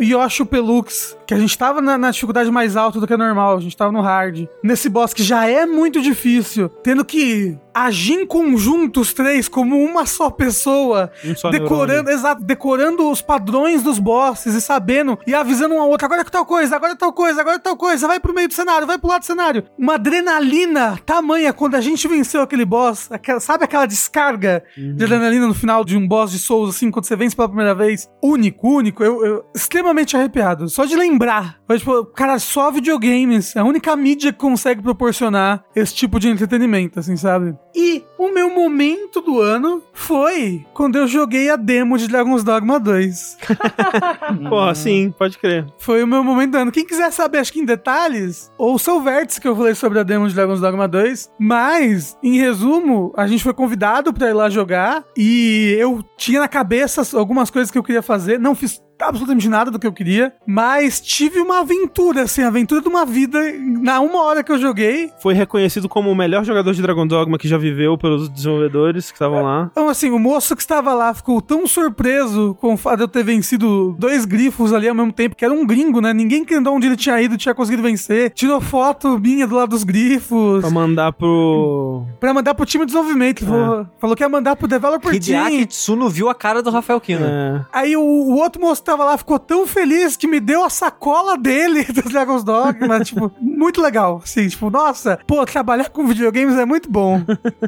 Yoshi 0.00 0.44
Pelux, 0.44 1.14
que 1.30 1.34
a 1.34 1.38
gente 1.38 1.56
tava 1.56 1.80
na, 1.80 1.96
na, 1.96 2.10
dificuldade 2.10 2.50
mais 2.50 2.76
alta 2.76 2.98
do 2.98 3.06
que 3.06 3.14
a 3.14 3.16
normal, 3.16 3.56
a 3.56 3.60
gente 3.60 3.76
tava 3.76 3.92
no 3.92 4.00
hard. 4.00 4.48
Nesse 4.64 4.88
boss 4.88 5.14
que 5.14 5.22
já 5.22 5.46
é 5.46 5.64
muito 5.64 6.02
difícil, 6.02 6.68
tendo 6.82 7.04
que 7.04 7.56
agir 7.72 8.14
em 8.14 8.26
conjunto 8.26 9.00
os 9.00 9.14
três 9.14 9.46
como 9.46 9.78
uma 9.78 10.06
só 10.06 10.28
pessoa, 10.28 11.12
um 11.24 11.36
só 11.36 11.50
decorando, 11.50 12.10
exato, 12.10 12.42
decorando 12.42 13.08
os 13.08 13.22
padrões 13.22 13.80
dos 13.80 14.00
bosses 14.00 14.56
e 14.56 14.60
sabendo 14.60 15.16
e 15.24 15.32
avisando 15.32 15.76
um 15.76 15.80
ao 15.80 15.88
outro, 15.88 16.04
agora 16.04 16.22
é 16.22 16.24
tal 16.24 16.44
coisa, 16.44 16.74
agora 16.74 16.94
é 16.94 16.96
tal 16.96 17.12
coisa, 17.12 17.40
agora 17.40 17.56
é 17.56 17.60
tal 17.60 17.76
coisa, 17.76 18.08
vai 18.08 18.18
pro 18.18 18.34
meio 18.34 18.48
do 18.48 18.54
cenário, 18.54 18.84
vai 18.84 18.98
pro 18.98 19.08
lado 19.08 19.20
do 19.20 19.26
cenário. 19.26 19.62
Uma 19.78 19.94
adrenalina 19.94 20.98
tamanha 21.06 21.52
quando 21.52 21.76
a 21.76 21.80
gente 21.80 22.08
venceu 22.08 22.42
aquele 22.42 22.64
boss, 22.64 23.06
aquela, 23.12 23.38
sabe 23.38 23.62
aquela 23.62 23.86
descarga 23.86 24.64
uhum. 24.76 24.96
de 24.96 25.04
adrenalina 25.04 25.46
no 25.46 25.54
final 25.54 25.84
de 25.84 25.96
um 25.96 26.08
boss 26.08 26.32
de 26.32 26.40
Souls 26.40 26.70
assim, 26.70 26.90
quando 26.90 27.04
você 27.04 27.14
vence 27.14 27.36
pela 27.36 27.46
primeira 27.46 27.74
vez? 27.74 28.10
Único, 28.20 28.68
único, 28.68 29.04
eu, 29.04 29.24
eu 29.24 29.44
extremamente 29.54 30.16
arrepiado, 30.16 30.68
só 30.68 30.84
de 30.84 30.96
lembrar. 30.96 31.19
Mas, 31.68 31.80
tipo, 31.80 32.04
cara, 32.06 32.38
só 32.38 32.70
videogames, 32.70 33.54
é 33.54 33.60
a 33.60 33.64
única 33.64 33.94
mídia 33.94 34.32
que 34.32 34.38
consegue 34.38 34.82
proporcionar 34.82 35.64
esse 35.76 35.94
tipo 35.94 36.18
de 36.18 36.28
entretenimento, 36.28 36.98
assim, 36.98 37.16
sabe? 37.16 37.54
E 37.74 38.02
o 38.18 38.32
meu 38.32 38.50
momento 38.50 39.20
do 39.20 39.40
ano 39.40 39.82
foi 39.92 40.64
quando 40.74 40.96
eu 40.96 41.06
joguei 41.06 41.50
a 41.50 41.56
demo 41.56 41.98
de 41.98 42.08
Dragon's 42.08 42.42
Dogma 42.42 42.80
2. 42.80 43.38
Pô, 44.48 44.74
sim, 44.74 45.14
pode 45.16 45.38
crer. 45.38 45.66
Foi 45.78 46.02
o 46.02 46.06
meu 46.06 46.24
momento 46.24 46.52
do 46.52 46.58
ano. 46.58 46.72
Quem 46.72 46.86
quiser 46.86 47.12
saber, 47.12 47.38
acho 47.38 47.52
que 47.52 47.60
em 47.60 47.64
detalhes, 47.64 48.50
ouça 48.58 48.92
o 48.92 49.00
vértice 49.00 49.40
que 49.40 49.46
eu 49.46 49.54
falei 49.54 49.74
sobre 49.74 49.98
a 49.98 50.02
demo 50.02 50.28
de 50.28 50.34
Dragon's 50.34 50.60
Dogma 50.60 50.88
2. 50.88 51.30
Mas, 51.38 52.16
em 52.22 52.38
resumo, 52.38 53.12
a 53.16 53.26
gente 53.26 53.44
foi 53.44 53.54
convidado 53.54 54.12
pra 54.12 54.28
ir 54.28 54.32
lá 54.32 54.48
jogar 54.48 55.04
e 55.16 55.76
eu 55.78 56.02
tinha 56.16 56.40
na 56.40 56.48
cabeça 56.48 57.02
algumas 57.16 57.50
coisas 57.50 57.70
que 57.70 57.78
eu 57.78 57.82
queria 57.82 58.02
fazer. 58.02 58.38
Não 58.38 58.54
fiz 58.54 58.80
absolutamente 59.08 59.48
nada 59.48 59.70
do 59.70 59.78
que 59.78 59.86
eu 59.86 59.92
queria, 59.92 60.32
mas 60.46 61.00
tive 61.00 61.40
uma 61.40 61.60
aventura, 61.60 62.22
assim, 62.22 62.42
a 62.42 62.48
aventura 62.48 62.80
de 62.80 62.88
uma 62.88 63.04
vida 63.04 63.38
na 63.80 64.00
uma 64.00 64.22
hora 64.22 64.42
que 64.42 64.52
eu 64.52 64.58
joguei. 64.58 65.10
Foi 65.20 65.34
reconhecido 65.34 65.88
como 65.88 66.10
o 66.10 66.14
melhor 66.14 66.44
jogador 66.44 66.72
de 66.72 66.82
Dragon 66.82 67.06
Dogma 67.06 67.38
que 67.38 67.48
já 67.48 67.58
viveu 67.58 67.96
pelos 67.96 68.28
desenvolvedores 68.28 69.10
que 69.10 69.16
estavam 69.16 69.42
lá. 69.42 69.68
Então, 69.70 69.88
assim, 69.88 70.10
o 70.10 70.18
moço 70.18 70.54
que 70.54 70.62
estava 70.62 70.92
lá 70.94 71.12
ficou 71.14 71.40
tão 71.40 71.66
surpreso 71.66 72.56
com 72.60 72.74
o 72.74 72.76
fato 72.76 72.98
de 72.98 73.02
eu 73.04 73.08
ter 73.08 73.24
vencido 73.24 73.94
dois 73.98 74.24
grifos 74.24 74.72
ali 74.72 74.88
ao 74.88 74.94
mesmo 74.94 75.12
tempo, 75.12 75.36
que 75.36 75.44
era 75.44 75.54
um 75.54 75.66
gringo, 75.66 76.00
né? 76.00 76.12
Ninguém 76.12 76.44
que 76.44 76.54
andou 76.54 76.74
onde 76.74 76.86
ele 76.86 76.96
tinha 76.96 77.20
ido 77.20 77.36
tinha 77.36 77.54
conseguido 77.54 77.82
vencer. 77.82 78.30
Tirou 78.30 78.60
foto 78.60 79.18
minha 79.18 79.46
do 79.46 79.54
lado 79.54 79.70
dos 79.70 79.84
grifos. 79.84 80.60
Pra 80.60 80.70
mandar 80.70 81.12
pro... 81.12 82.04
Pra 82.18 82.34
mandar 82.34 82.54
pro 82.54 82.66
time 82.66 82.84
de 82.84 82.92
desenvolvimento. 82.92 83.44
É. 83.44 83.46
Falou, 83.46 83.86
falou, 83.98 84.16
que 84.16 84.22
ia 84.22 84.28
mandar 84.28 84.56
pro 84.56 84.68
developer 84.68 85.14
Hideaki 85.14 85.56
team. 85.56 85.66
Tsuno 85.66 86.08
viu 86.08 86.28
a 86.28 86.34
cara 86.34 86.62
do 86.62 86.70
Rafael 86.70 87.00
Kino. 87.00 87.24
É. 87.24 87.64
Aí 87.72 87.96
o, 87.96 88.02
o 88.02 88.36
outro 88.36 88.60
moço 88.60 88.82
tava 88.90 89.04
lá 89.04 89.16
ficou 89.16 89.38
tão 89.38 89.68
feliz 89.68 90.16
que 90.16 90.26
me 90.26 90.40
deu 90.40 90.64
a 90.64 90.70
sacola 90.70 91.38
dele 91.38 91.84
dos 91.94 92.12
Dragon's 92.12 92.42
Dogma, 92.42 92.98
tipo, 93.00 93.30
muito 93.40 93.80
legal. 93.80 94.20
Assim, 94.24 94.48
tipo, 94.48 94.68
nossa, 94.68 95.20
pô, 95.26 95.44
trabalhar 95.46 95.90
com 95.90 96.06
videogames 96.06 96.56
é 96.56 96.64
muito 96.64 96.90
bom. 96.90 97.22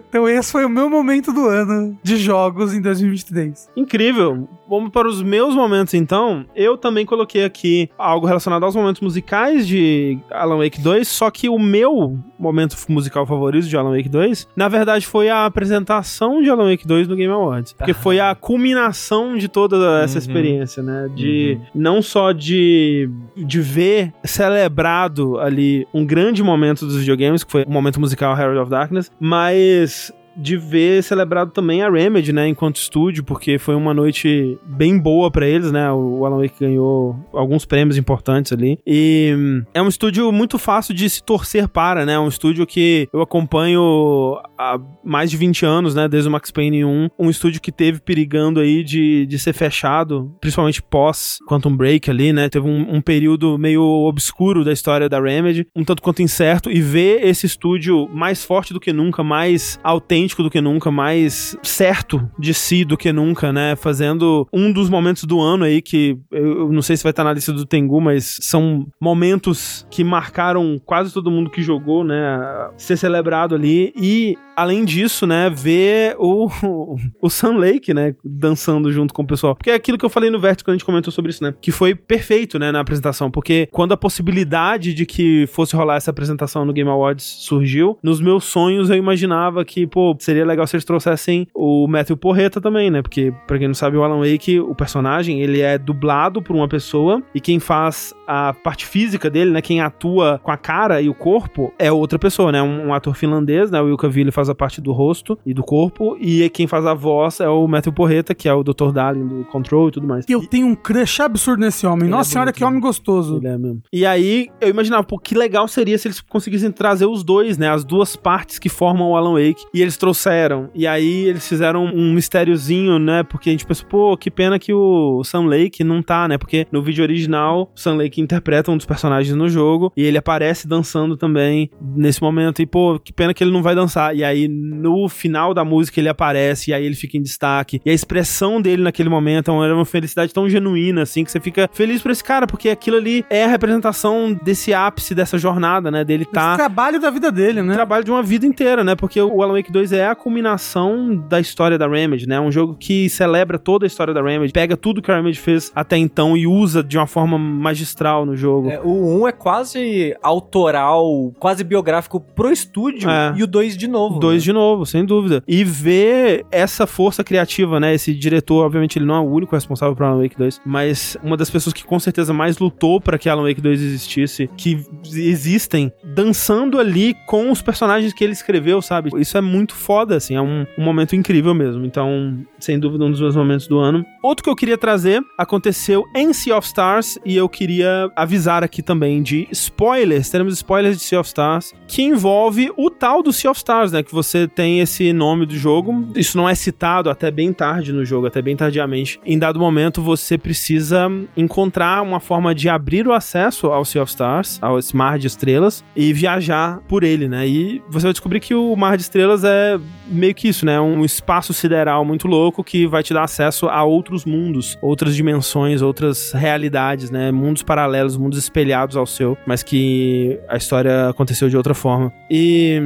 então 0.09 0.29
esse 0.29 0.51
foi 0.51 0.65
o 0.65 0.69
meu 0.69 0.91
momento 0.91 1.33
do 1.33 1.47
ano 1.47 1.97
de 2.03 2.17
jogos 2.17 2.75
em 2.75 2.81
2023. 2.81 3.71
Incrível. 3.77 4.49
Vamos 4.69 4.91
para 4.91 5.07
os 5.07 5.23
meus 5.23 5.55
momentos 5.55 5.95
então. 5.95 6.45
Eu 6.57 6.77
também 6.77 7.05
coloquei 7.07 7.45
aqui 7.45 7.91
algo 7.97 8.27
relacionado 8.27 8.65
aos 8.65 8.75
momentos 8.75 9.03
musicais 9.03 9.67
de 9.67 10.19
Alan 10.31 10.59
Wake 10.59 10.81
2, 10.81 11.07
só 11.07 11.31
que 11.31 11.49
o 11.49 11.59
meu 11.59 12.19
momento 12.39 12.77
musical 12.89 13.27
favorito 13.27 13.69
de 13.69 13.77
Alan 13.77 13.95
Wake 13.95 14.09
2, 14.09 14.49
na 14.57 14.69
verdade 14.69 15.07
foi 15.07 15.29
a 15.29 15.45
apresentação 15.45 16.43
de 16.43 16.51
Alan 16.51 16.71
Wake 16.71 16.87
2 16.87 17.07
no 17.07 17.15
Game 17.15 17.33
Awards, 17.33 17.75
porque 17.75 17.93
foi 17.93 18.19
a 18.19 18.35
culminação 18.35 19.37
de 19.37 19.47
toda 19.47 20.03
essa 20.03 20.15
uhum. 20.15 20.19
experiência, 20.19 20.83
né? 20.83 21.09
De 21.15 21.59
uhum. 21.59 21.67
não 21.75 22.03
só 22.03 22.33
de 22.33 23.09
de 23.37 23.61
ver 23.61 24.13
celebrado 24.25 25.39
ali 25.39 25.87
um 25.93 26.05
grande 26.05 26.43
momento 26.43 26.87
dos 26.87 26.99
videogames, 26.99 27.45
que 27.45 27.53
foi 27.53 27.65
o 27.65 27.71
momento 27.71 28.01
musical 28.01 28.39
Herald 28.39 28.59
of 28.59 28.71
Darkness, 28.71 29.11
mas 29.21 30.13
de 30.37 30.57
ver 30.57 31.03
celebrado 31.03 31.51
também 31.51 31.83
a 31.83 31.91
Remedy, 31.91 32.33
né, 32.33 32.49
enquanto 32.49 32.77
estúdio, 32.77 33.25
porque 33.25 33.59
foi 33.59 33.75
uma 33.75 33.93
noite 33.93 34.59
bem 34.65 34.99
boa 34.99 35.31
para 35.31 35.47
eles, 35.47 35.71
né? 35.71 35.91
O 35.93 36.25
Alan 36.25 36.41
Wake 36.41 36.57
ganhou 36.61 37.17
alguns 37.33 37.65
prêmios 37.65 37.97
importantes 37.97 38.53
ali. 38.53 38.79
E 38.87 39.33
hum, 39.37 39.65
é 39.75 39.83
um 39.83 39.89
estúdio 39.89 40.31
muito 40.33 40.59
fácil 40.59 40.95
de 40.95 41.09
se 41.09 41.23
torcer 41.23 41.69
para, 41.69 42.07
né? 42.07 42.19
Um 42.19 42.29
estúdio 42.29 42.67
que 42.67 43.09
eu 43.13 43.21
acompanho 43.21 44.41
há 44.59 44.81
mais 45.05 45.31
de 45.31 45.37
20 45.37 45.67
anos, 45.67 45.95
né, 45.95 46.09
desde 46.09 46.29
o 46.29 46.33
Max 46.33 46.51
Payne 46.51 46.85
1, 46.85 47.09
um 47.19 47.31
estúdio 47.31 47.61
que 47.61 47.73
teve 47.73 48.01
perigando 48.01 48.61
aí 48.61 48.83
de, 48.83 49.27
de 49.27 49.39
ser 49.39 49.53
fechado, 49.53 50.35
principalmente 50.41 50.83
pós 50.83 51.39
Quantum 51.49 51.77
Break 51.77 52.11
ali, 52.11 52.33
né? 52.33 52.49
Teve 52.49 52.67
um, 52.67 52.97
um 52.97 53.01
período 53.01 53.59
meio 53.59 53.83
obscuro 53.83 54.65
da 54.65 54.73
história 54.73 55.09
da 55.09 55.21
Remedy, 55.21 55.67
um 55.75 55.85
tanto 55.85 56.03
quanto 56.03 56.23
incerto, 56.23 56.71
e 56.71 56.81
ver 56.81 57.25
esse 57.27 57.47
estúdio 57.47 58.09
mais 58.09 58.45
forte 58.45 58.73
do 58.73 58.81
que 58.81 58.93
nunca, 58.93 59.23
mais 59.23 59.79
autêntico 59.83 60.22
do 60.29 60.51
que 60.51 60.61
nunca, 60.61 60.91
mais 60.91 61.57
certo 61.63 62.29
de 62.39 62.55
si 62.55 62.85
do 62.85 62.97
que 62.97 63.13
nunca, 63.13 63.53
né? 63.53 63.77
Fazendo 63.77 64.47
um 64.53 64.73
dos 64.73 64.89
momentos 64.89 65.25
do 65.25 65.41
ano 65.41 65.65
aí 65.65 65.83
que 65.83 66.17
eu, 66.31 66.73
não 66.73 66.83
sei 66.83 66.97
se 66.97 67.03
vai 67.03 67.11
estar 67.11 67.25
na 67.25 67.33
lista 67.33 67.53
do 67.53 67.67
Tengu, 67.67 68.01
mas 68.01 68.39
são 68.43 68.87
momentos 69.01 69.87
que 69.91 70.05
marcaram 70.05 70.81
quase 70.85 71.13
todo 71.13 71.31
mundo 71.31 71.51
que 71.51 71.63
jogou, 71.63 72.05
né? 72.05 72.39
Ser 72.77 72.97
celebrado 72.97 73.55
ali 73.55 73.93
e 73.97 74.37
além 74.57 74.85
disso, 74.85 75.27
né, 75.27 75.51
ver 75.51 76.17
o, 76.19 76.49
o 77.21 77.31
Sun 77.31 77.57
Lake, 77.57 77.93
né, 77.93 78.15
dançando 78.25 78.93
junto 78.93 79.13
com 79.15 79.23
o 79.23 79.27
pessoal. 79.27 79.55
Porque 79.55 79.71
é 79.71 79.75
aquilo 79.75 79.99
que 79.99 80.05
eu 80.05 80.11
falei 80.11 80.31
no 80.31 80.39
Vértice 80.39 80.65
quando 80.65 80.75
a 80.75 80.79
gente 80.79 80.85
comentou 80.85 81.13
sobre 81.13 81.31
isso, 81.31 81.43
né, 81.43 81.55
que 81.61 81.71
foi 81.71 81.95
perfeito, 81.95 82.59
né, 82.59 82.71
na 82.71 82.81
apresentação, 82.81 83.31
porque 83.31 83.69
quando 83.71 83.93
a 83.93 83.97
possibilidade 83.97 84.95
de 84.95 85.07
que 85.07 85.47
fosse 85.49 85.75
rolar 85.75 85.97
essa 85.97 86.11
apresentação 86.11 86.65
no 86.65 86.73
Game 86.73 86.91
Awards 86.91 87.25
surgiu, 87.25 87.99
nos 88.03 88.21
meus 88.21 88.45
sonhos 88.45 88.91
eu 88.91 88.97
imaginava 88.97 89.65
que, 89.65 89.87
pô, 89.87 90.12
seria 90.19 90.45
legal 90.45 90.67
se 90.67 90.77
eles 90.77 90.85
trouxessem 90.85 91.47
o 91.55 91.87
Matthew 91.87 92.17
Porreta 92.17 92.61
também, 92.61 92.91
né, 92.91 93.03
porque, 93.03 93.33
pra 93.47 93.59
quem 93.59 93.69
não 93.69 93.75
sabe, 93.75 93.97
o 93.97 94.03
Alan 94.03 94.21
Wake, 94.21 94.61
o 94.61 94.75
personagem, 94.75 95.41
ele 95.41 95.61
é 95.61 95.79
dublado 95.79 96.43
por 96.43 96.55
uma 96.55 96.69
pessoa 96.69 97.23
e 97.35 97.41
quem 97.41 97.59
faz 97.59 98.15
a 98.27 98.53
parte 98.53 98.87
física 98.87 99.29
dele, 99.31 99.51
né, 99.51 99.63
quem 99.63 99.81
atua 99.81 100.41
com 100.43 100.51
a 100.51 100.57
cara 100.57 101.01
e 101.01 101.09
o 101.09 101.15
corpo 101.15 101.73
é 101.79 101.91
outra 101.91 102.19
pessoa, 102.19 102.53
né, 102.53 102.63
um, 102.63 102.89
um 102.89 102.95
ator 102.95 103.15
finlandês, 103.15 103.71
né, 103.71 103.81
o 103.81 103.89
Ilka 103.89 104.09
Ville 104.09 104.31
faz 104.31 104.49
a 104.49 104.55
parte 104.55 104.81
do 104.81 104.93
rosto 104.93 105.39
e 105.45 105.55
do 105.55 105.63
corpo, 105.63 106.17
e 106.21 106.49
quem 106.51 106.67
faz 106.67 106.87
a 106.87 106.95
voz 106.95 107.41
é 107.41 107.49
o 107.49 107.67
Matthew 107.67 107.93
Porreta, 107.93 108.35
que 108.35 108.49
é 108.49 108.55
o 108.55 108.63
Dr. 108.63 108.93
Darling 108.93 109.27
do 109.27 109.45
Control 109.45 109.89
e 109.89 109.93
tudo 109.93 110.07
mais. 110.07 110.25
E 110.29 110.33
eu 110.33 110.47
tenho 110.47 110.67
um 110.67 110.75
crush 110.75 111.21
absurdo 111.21 111.61
nesse 111.61 111.87
homem. 111.87 112.05
Ele 112.05 112.11
Nossa 112.11 112.31
é 112.31 112.33
senhora, 112.33 112.53
que 112.53 112.65
homem 112.65 112.81
gostoso. 112.81 113.39
Ele 113.39 113.49
é 113.49 113.59
mesmo. 113.59 113.83
E 113.93 114.05
aí, 114.07 114.49
eu 114.61 114.69
imaginava, 114.69 115.05
pô, 115.05 115.19
que 115.19 115.35
legal 115.35 115.67
seria 115.69 115.97
se 115.99 116.09
eles 116.09 116.21
conseguissem 116.21 116.71
trazer 116.71 117.07
os 117.07 117.23
dois, 117.23 117.59
né? 117.59 117.71
As 117.71 117.85
duas 117.85 118.17
partes 118.17 118.59
que 118.59 118.69
formam 118.69 119.11
o 119.11 119.17
Alan 119.17 119.35
Wake. 119.35 119.65
E 119.73 119.81
eles 119.81 119.97
trouxeram. 120.03 120.69
E 120.75 120.85
aí, 120.85 121.29
eles 121.29 121.47
fizeram 121.47 121.85
um 121.85 122.13
mistériozinho, 122.13 122.99
né? 122.99 123.23
Porque 123.23 123.51
a 123.51 123.53
gente 123.53 123.65
pensou, 123.65 123.87
pô, 123.87 124.17
que 124.17 124.33
pena 124.33 124.59
que 124.59 124.75
o 124.75 125.23
Sam 125.23 125.47
Lake 125.47 125.85
não 125.85 126.03
tá, 126.03 126.27
né? 126.27 126.37
Porque 126.37 126.67
no 126.73 126.83
vídeo 126.83 127.05
original, 127.05 127.71
o 127.73 127.79
Sam 127.79 127.95
Lake 127.95 128.21
interpreta 128.21 128.73
um 128.73 128.77
dos 128.77 128.85
personagens 128.85 129.33
no 129.37 129.49
jogo. 129.49 129.93
E 129.97 130.03
ele 130.03 130.19
aparece 130.19 130.67
dançando 130.67 131.17
também 131.17 131.71
nesse 131.81 132.21
momento. 132.21 132.61
E, 132.61 132.67
pô, 132.67 132.99
que 132.99 133.13
pena 133.13 133.33
que 133.33 133.45
ele 133.45 133.53
não 133.53 133.63
vai 133.63 133.77
dançar. 133.77 134.17
E 134.17 134.25
aí, 134.25 134.49
no 134.49 135.09
final 135.09 135.55
da 135.55 135.65
música, 135.65 136.01
ele 136.01 136.09
aparece. 136.09 136.73
E 136.73 136.75
aí, 136.75 136.85
ele 136.85 136.97
fica 136.97 137.17
em 137.17 137.23
destaque. 137.23 137.81
E 137.87 137.91
a 137.91 137.95
expressão 137.95 138.61
dele 138.61 138.83
naquele 138.83 139.09
momento 139.09 139.53
é 139.53 139.73
uma 139.73 139.85
felicidade 139.85 140.35
tão 140.35 140.49
genuína, 140.49 141.03
assim, 141.03 141.23
que 141.23 141.31
você 141.31 141.39
fica 141.39 141.71
feliz 141.73 142.03
por 142.03 142.11
esse 142.11 142.25
cara, 142.25 142.45
porque 142.45 142.71
aquilo 142.71 142.97
ali 142.97 143.25
é 143.31 143.45
a 143.45 143.49
representação 143.49 144.37
desse 144.43 144.75
ápice 144.75 145.15
dessa 145.15 145.39
jornada, 145.39 145.93
né? 145.93 146.03
Dele 146.05 146.25
tá. 146.25 146.55
O 146.55 146.57
trabalho 146.57 147.01
da 147.01 147.09
vida 147.09 147.31
dele, 147.31 147.63
né? 147.63 147.75
Trabalho 147.75 148.03
de 148.03 148.11
uma 148.11 148.23
vida 148.23 148.45
inteira, 148.45 148.83
né? 148.83 148.97
Porque 148.97 149.21
o 149.21 149.43
Alan 149.43 149.55
Wake 149.55 149.71
2 149.71 149.92
é 149.93 150.07
a 150.07 150.15
culminação 150.15 151.17
da 151.29 151.41
história 151.41 151.79
da 151.79 151.89
Remedy, 151.89 152.27
né? 152.27 152.41
Um 152.41 152.51
jogo 152.51 152.77
que 152.79 153.09
celebra 153.09 153.59
toda 153.59 153.87
a 153.87 153.89
história 153.89 154.13
da 154.15 154.23
Remedy, 154.23 154.53
pega 154.53 154.77
tudo 154.77 155.03
que 155.03 155.11
a 155.11 155.17
Remedy 155.17 155.39
fez 155.39 155.71
até 155.75 155.97
então 155.97 156.37
e 156.37 156.47
usa 156.47 156.83
de 156.83 156.97
uma 156.97 157.07
forma 157.07 157.39
magistral 157.39 158.25
no 158.27 158.37
jogo. 158.37 158.71
É, 158.71 158.81
o 158.81 159.23
1 159.23 159.29
é 159.29 159.33
quase 159.33 160.17
autoral, 160.23 161.33
quase 161.39 161.65
biográfico 161.65 162.21
pro 162.21 162.51
estúdio 162.51 163.11
é. 163.11 163.35
e 163.37 163.43
o 163.43 163.47
2 163.47 163.77
de 163.77 163.89
novo. 163.89 164.19
2 164.19 164.35
né? 164.35 164.45
de 164.45 164.53
novo, 164.53 164.87
sem 164.87 165.05
dúvida. 165.05 165.43
E 165.47 165.65
ver 165.65 166.45
essa 166.51 166.87
força 166.87 167.23
criativa, 167.23 167.79
né? 167.79 167.95
Esse 167.95 168.15
diretor, 168.15 168.65
obviamente, 168.65 168.99
ele 168.99 169.07
não 169.07 169.15
é 169.15 169.21
o 169.21 169.31
único 169.31 169.55
responsável 169.55 169.95
por 169.95 170.05
Alan 170.05 170.23
Wake 170.23 170.37
2, 170.37 170.61
mas 170.65 171.17
uma 171.23 171.37
das 171.37 171.51
pessoas 171.51 171.73
que 171.73 171.85
com 171.85 171.99
certeza 171.99 172.33
mais 172.33 172.59
lutou 172.59 173.01
para 173.01 173.19
que 173.19 173.29
Alan 173.29 173.43
Wake 173.43 173.61
2 173.61 173.81
existisse, 173.81 174.49
que 174.57 174.85
existem, 175.07 175.93
dançando 176.03 176.79
ali 176.79 177.15
com 177.27 177.51
os 177.51 177.63
personagens 177.63 178.13
que 178.13 178.23
ele 178.23 178.33
escreveu, 178.33 178.81
sabe? 178.83 179.11
Isso 179.21 179.37
é 179.37 179.41
muito 179.41 179.75
foda, 179.83 180.17
assim, 180.17 180.37
é 180.37 180.41
um, 180.41 180.65
um 180.79 180.83
momento 180.83 181.17
incrível 181.17 181.55
mesmo. 181.55 181.85
Então, 181.85 182.39
sem 182.59 182.79
dúvida, 182.79 183.05
um 183.05 183.11
dos 183.11 183.21
meus 183.21 183.37
momentos 183.37 183.67
do 183.67 183.79
ano. 183.79 184.07
Outro 184.23 184.45
que 184.45 184.49
eu 184.49 184.57
queria 184.57 184.79
trazer 184.79 185.23
aconteceu 185.37 186.05
em 186.15 186.33
Sea 186.33 186.57
of 186.57 186.67
Stars 186.67 187.19
e 187.27 187.37
eu 187.37 187.49
queria 187.49 188.11
avisar 188.15 188.63
aqui 188.63 188.83
também 188.83 189.23
de 189.23 189.49
spoilers. 189.51 190.31
Teremos 190.31 190.55
spoilers 190.55 190.97
de 190.97 191.03
Sea 191.03 191.21
of 191.21 191.27
Stars 191.27 191.75
que 191.89 192.03
envolve 192.03 192.71
o 192.77 192.89
tal 192.89 193.23
do 193.23 193.33
Sea 193.33 193.51
of 193.51 193.59
Stars, 193.59 193.93
né? 193.93 194.03
Que 194.03 194.13
você 194.13 194.47
tem 194.47 194.81
esse 194.81 195.13
nome 195.13 195.45
do 195.45 195.57
jogo. 195.57 196.09
Isso 196.15 196.37
não 196.37 196.49
é 196.49 196.55
citado 196.55 197.11
até 197.11 197.31
bem 197.31 197.53
tarde 197.53 197.93
no 197.93 198.05
jogo, 198.05 198.27
até 198.29 198.41
bem 198.41 198.57
tardiamente. 198.57 199.21
Em 199.27 199.39
dado 199.39 199.59
momento, 199.59 200.01
você 200.01 200.39
precisa 200.39 201.11
encontrar 201.37 202.03
uma 202.03 202.21
forma 202.21 202.55
de 202.55 202.69
abrir 202.69 203.09
o 203.09 203.13
acesso 203.13 203.67
ao 203.67 203.85
Sea 203.85 204.03
of 204.03 204.11
Stars, 204.11 204.59
ao 204.63 204.79
mar 204.95 205.19
de 205.19 205.27
estrelas, 205.27 205.85
e 205.97 206.13
viajar 206.13 206.81
por 206.89 207.03
ele, 207.03 207.29
né? 207.29 207.47
E 207.47 207.83
você 207.89 208.07
vai 208.07 208.13
descobrir 208.13 208.41
que 208.41 208.55
o 208.55 208.75
mar 208.77 208.97
de 208.97 209.03
estrelas 209.03 209.43
é 209.45 209.72
meio 210.07 210.35
que 210.35 210.49
isso, 210.49 210.65
né? 210.67 210.81
Um 210.81 211.05
espaço 211.05 211.53
sideral 211.53 212.05
muito 212.05 212.27
louco 212.27 212.63
que 212.63 212.87
vai 212.87 213.03
te 213.03 213.13
dar 213.13 213.25
acesso 213.25 213.67
a 213.67 213.83
outros 213.85 214.25
mundos, 214.25 214.79
outras 214.81 215.15
dimensões, 215.15 215.83
outras 215.83 216.33
realidades, 216.33 217.11
né? 217.11 217.31
Mundos 217.31 217.63
paralelos, 217.63 218.17
mundos 218.17 218.39
espelhados 218.39 218.97
ao 218.97 219.07
seu, 219.07 219.37
mas 219.47 219.63
que 219.63 220.39
a 220.49 220.57
história 220.57 221.09
aconteceu 221.09 221.49
de 221.49 221.57
outra 221.57 221.75
forma. 221.75 222.13
E 222.31 222.81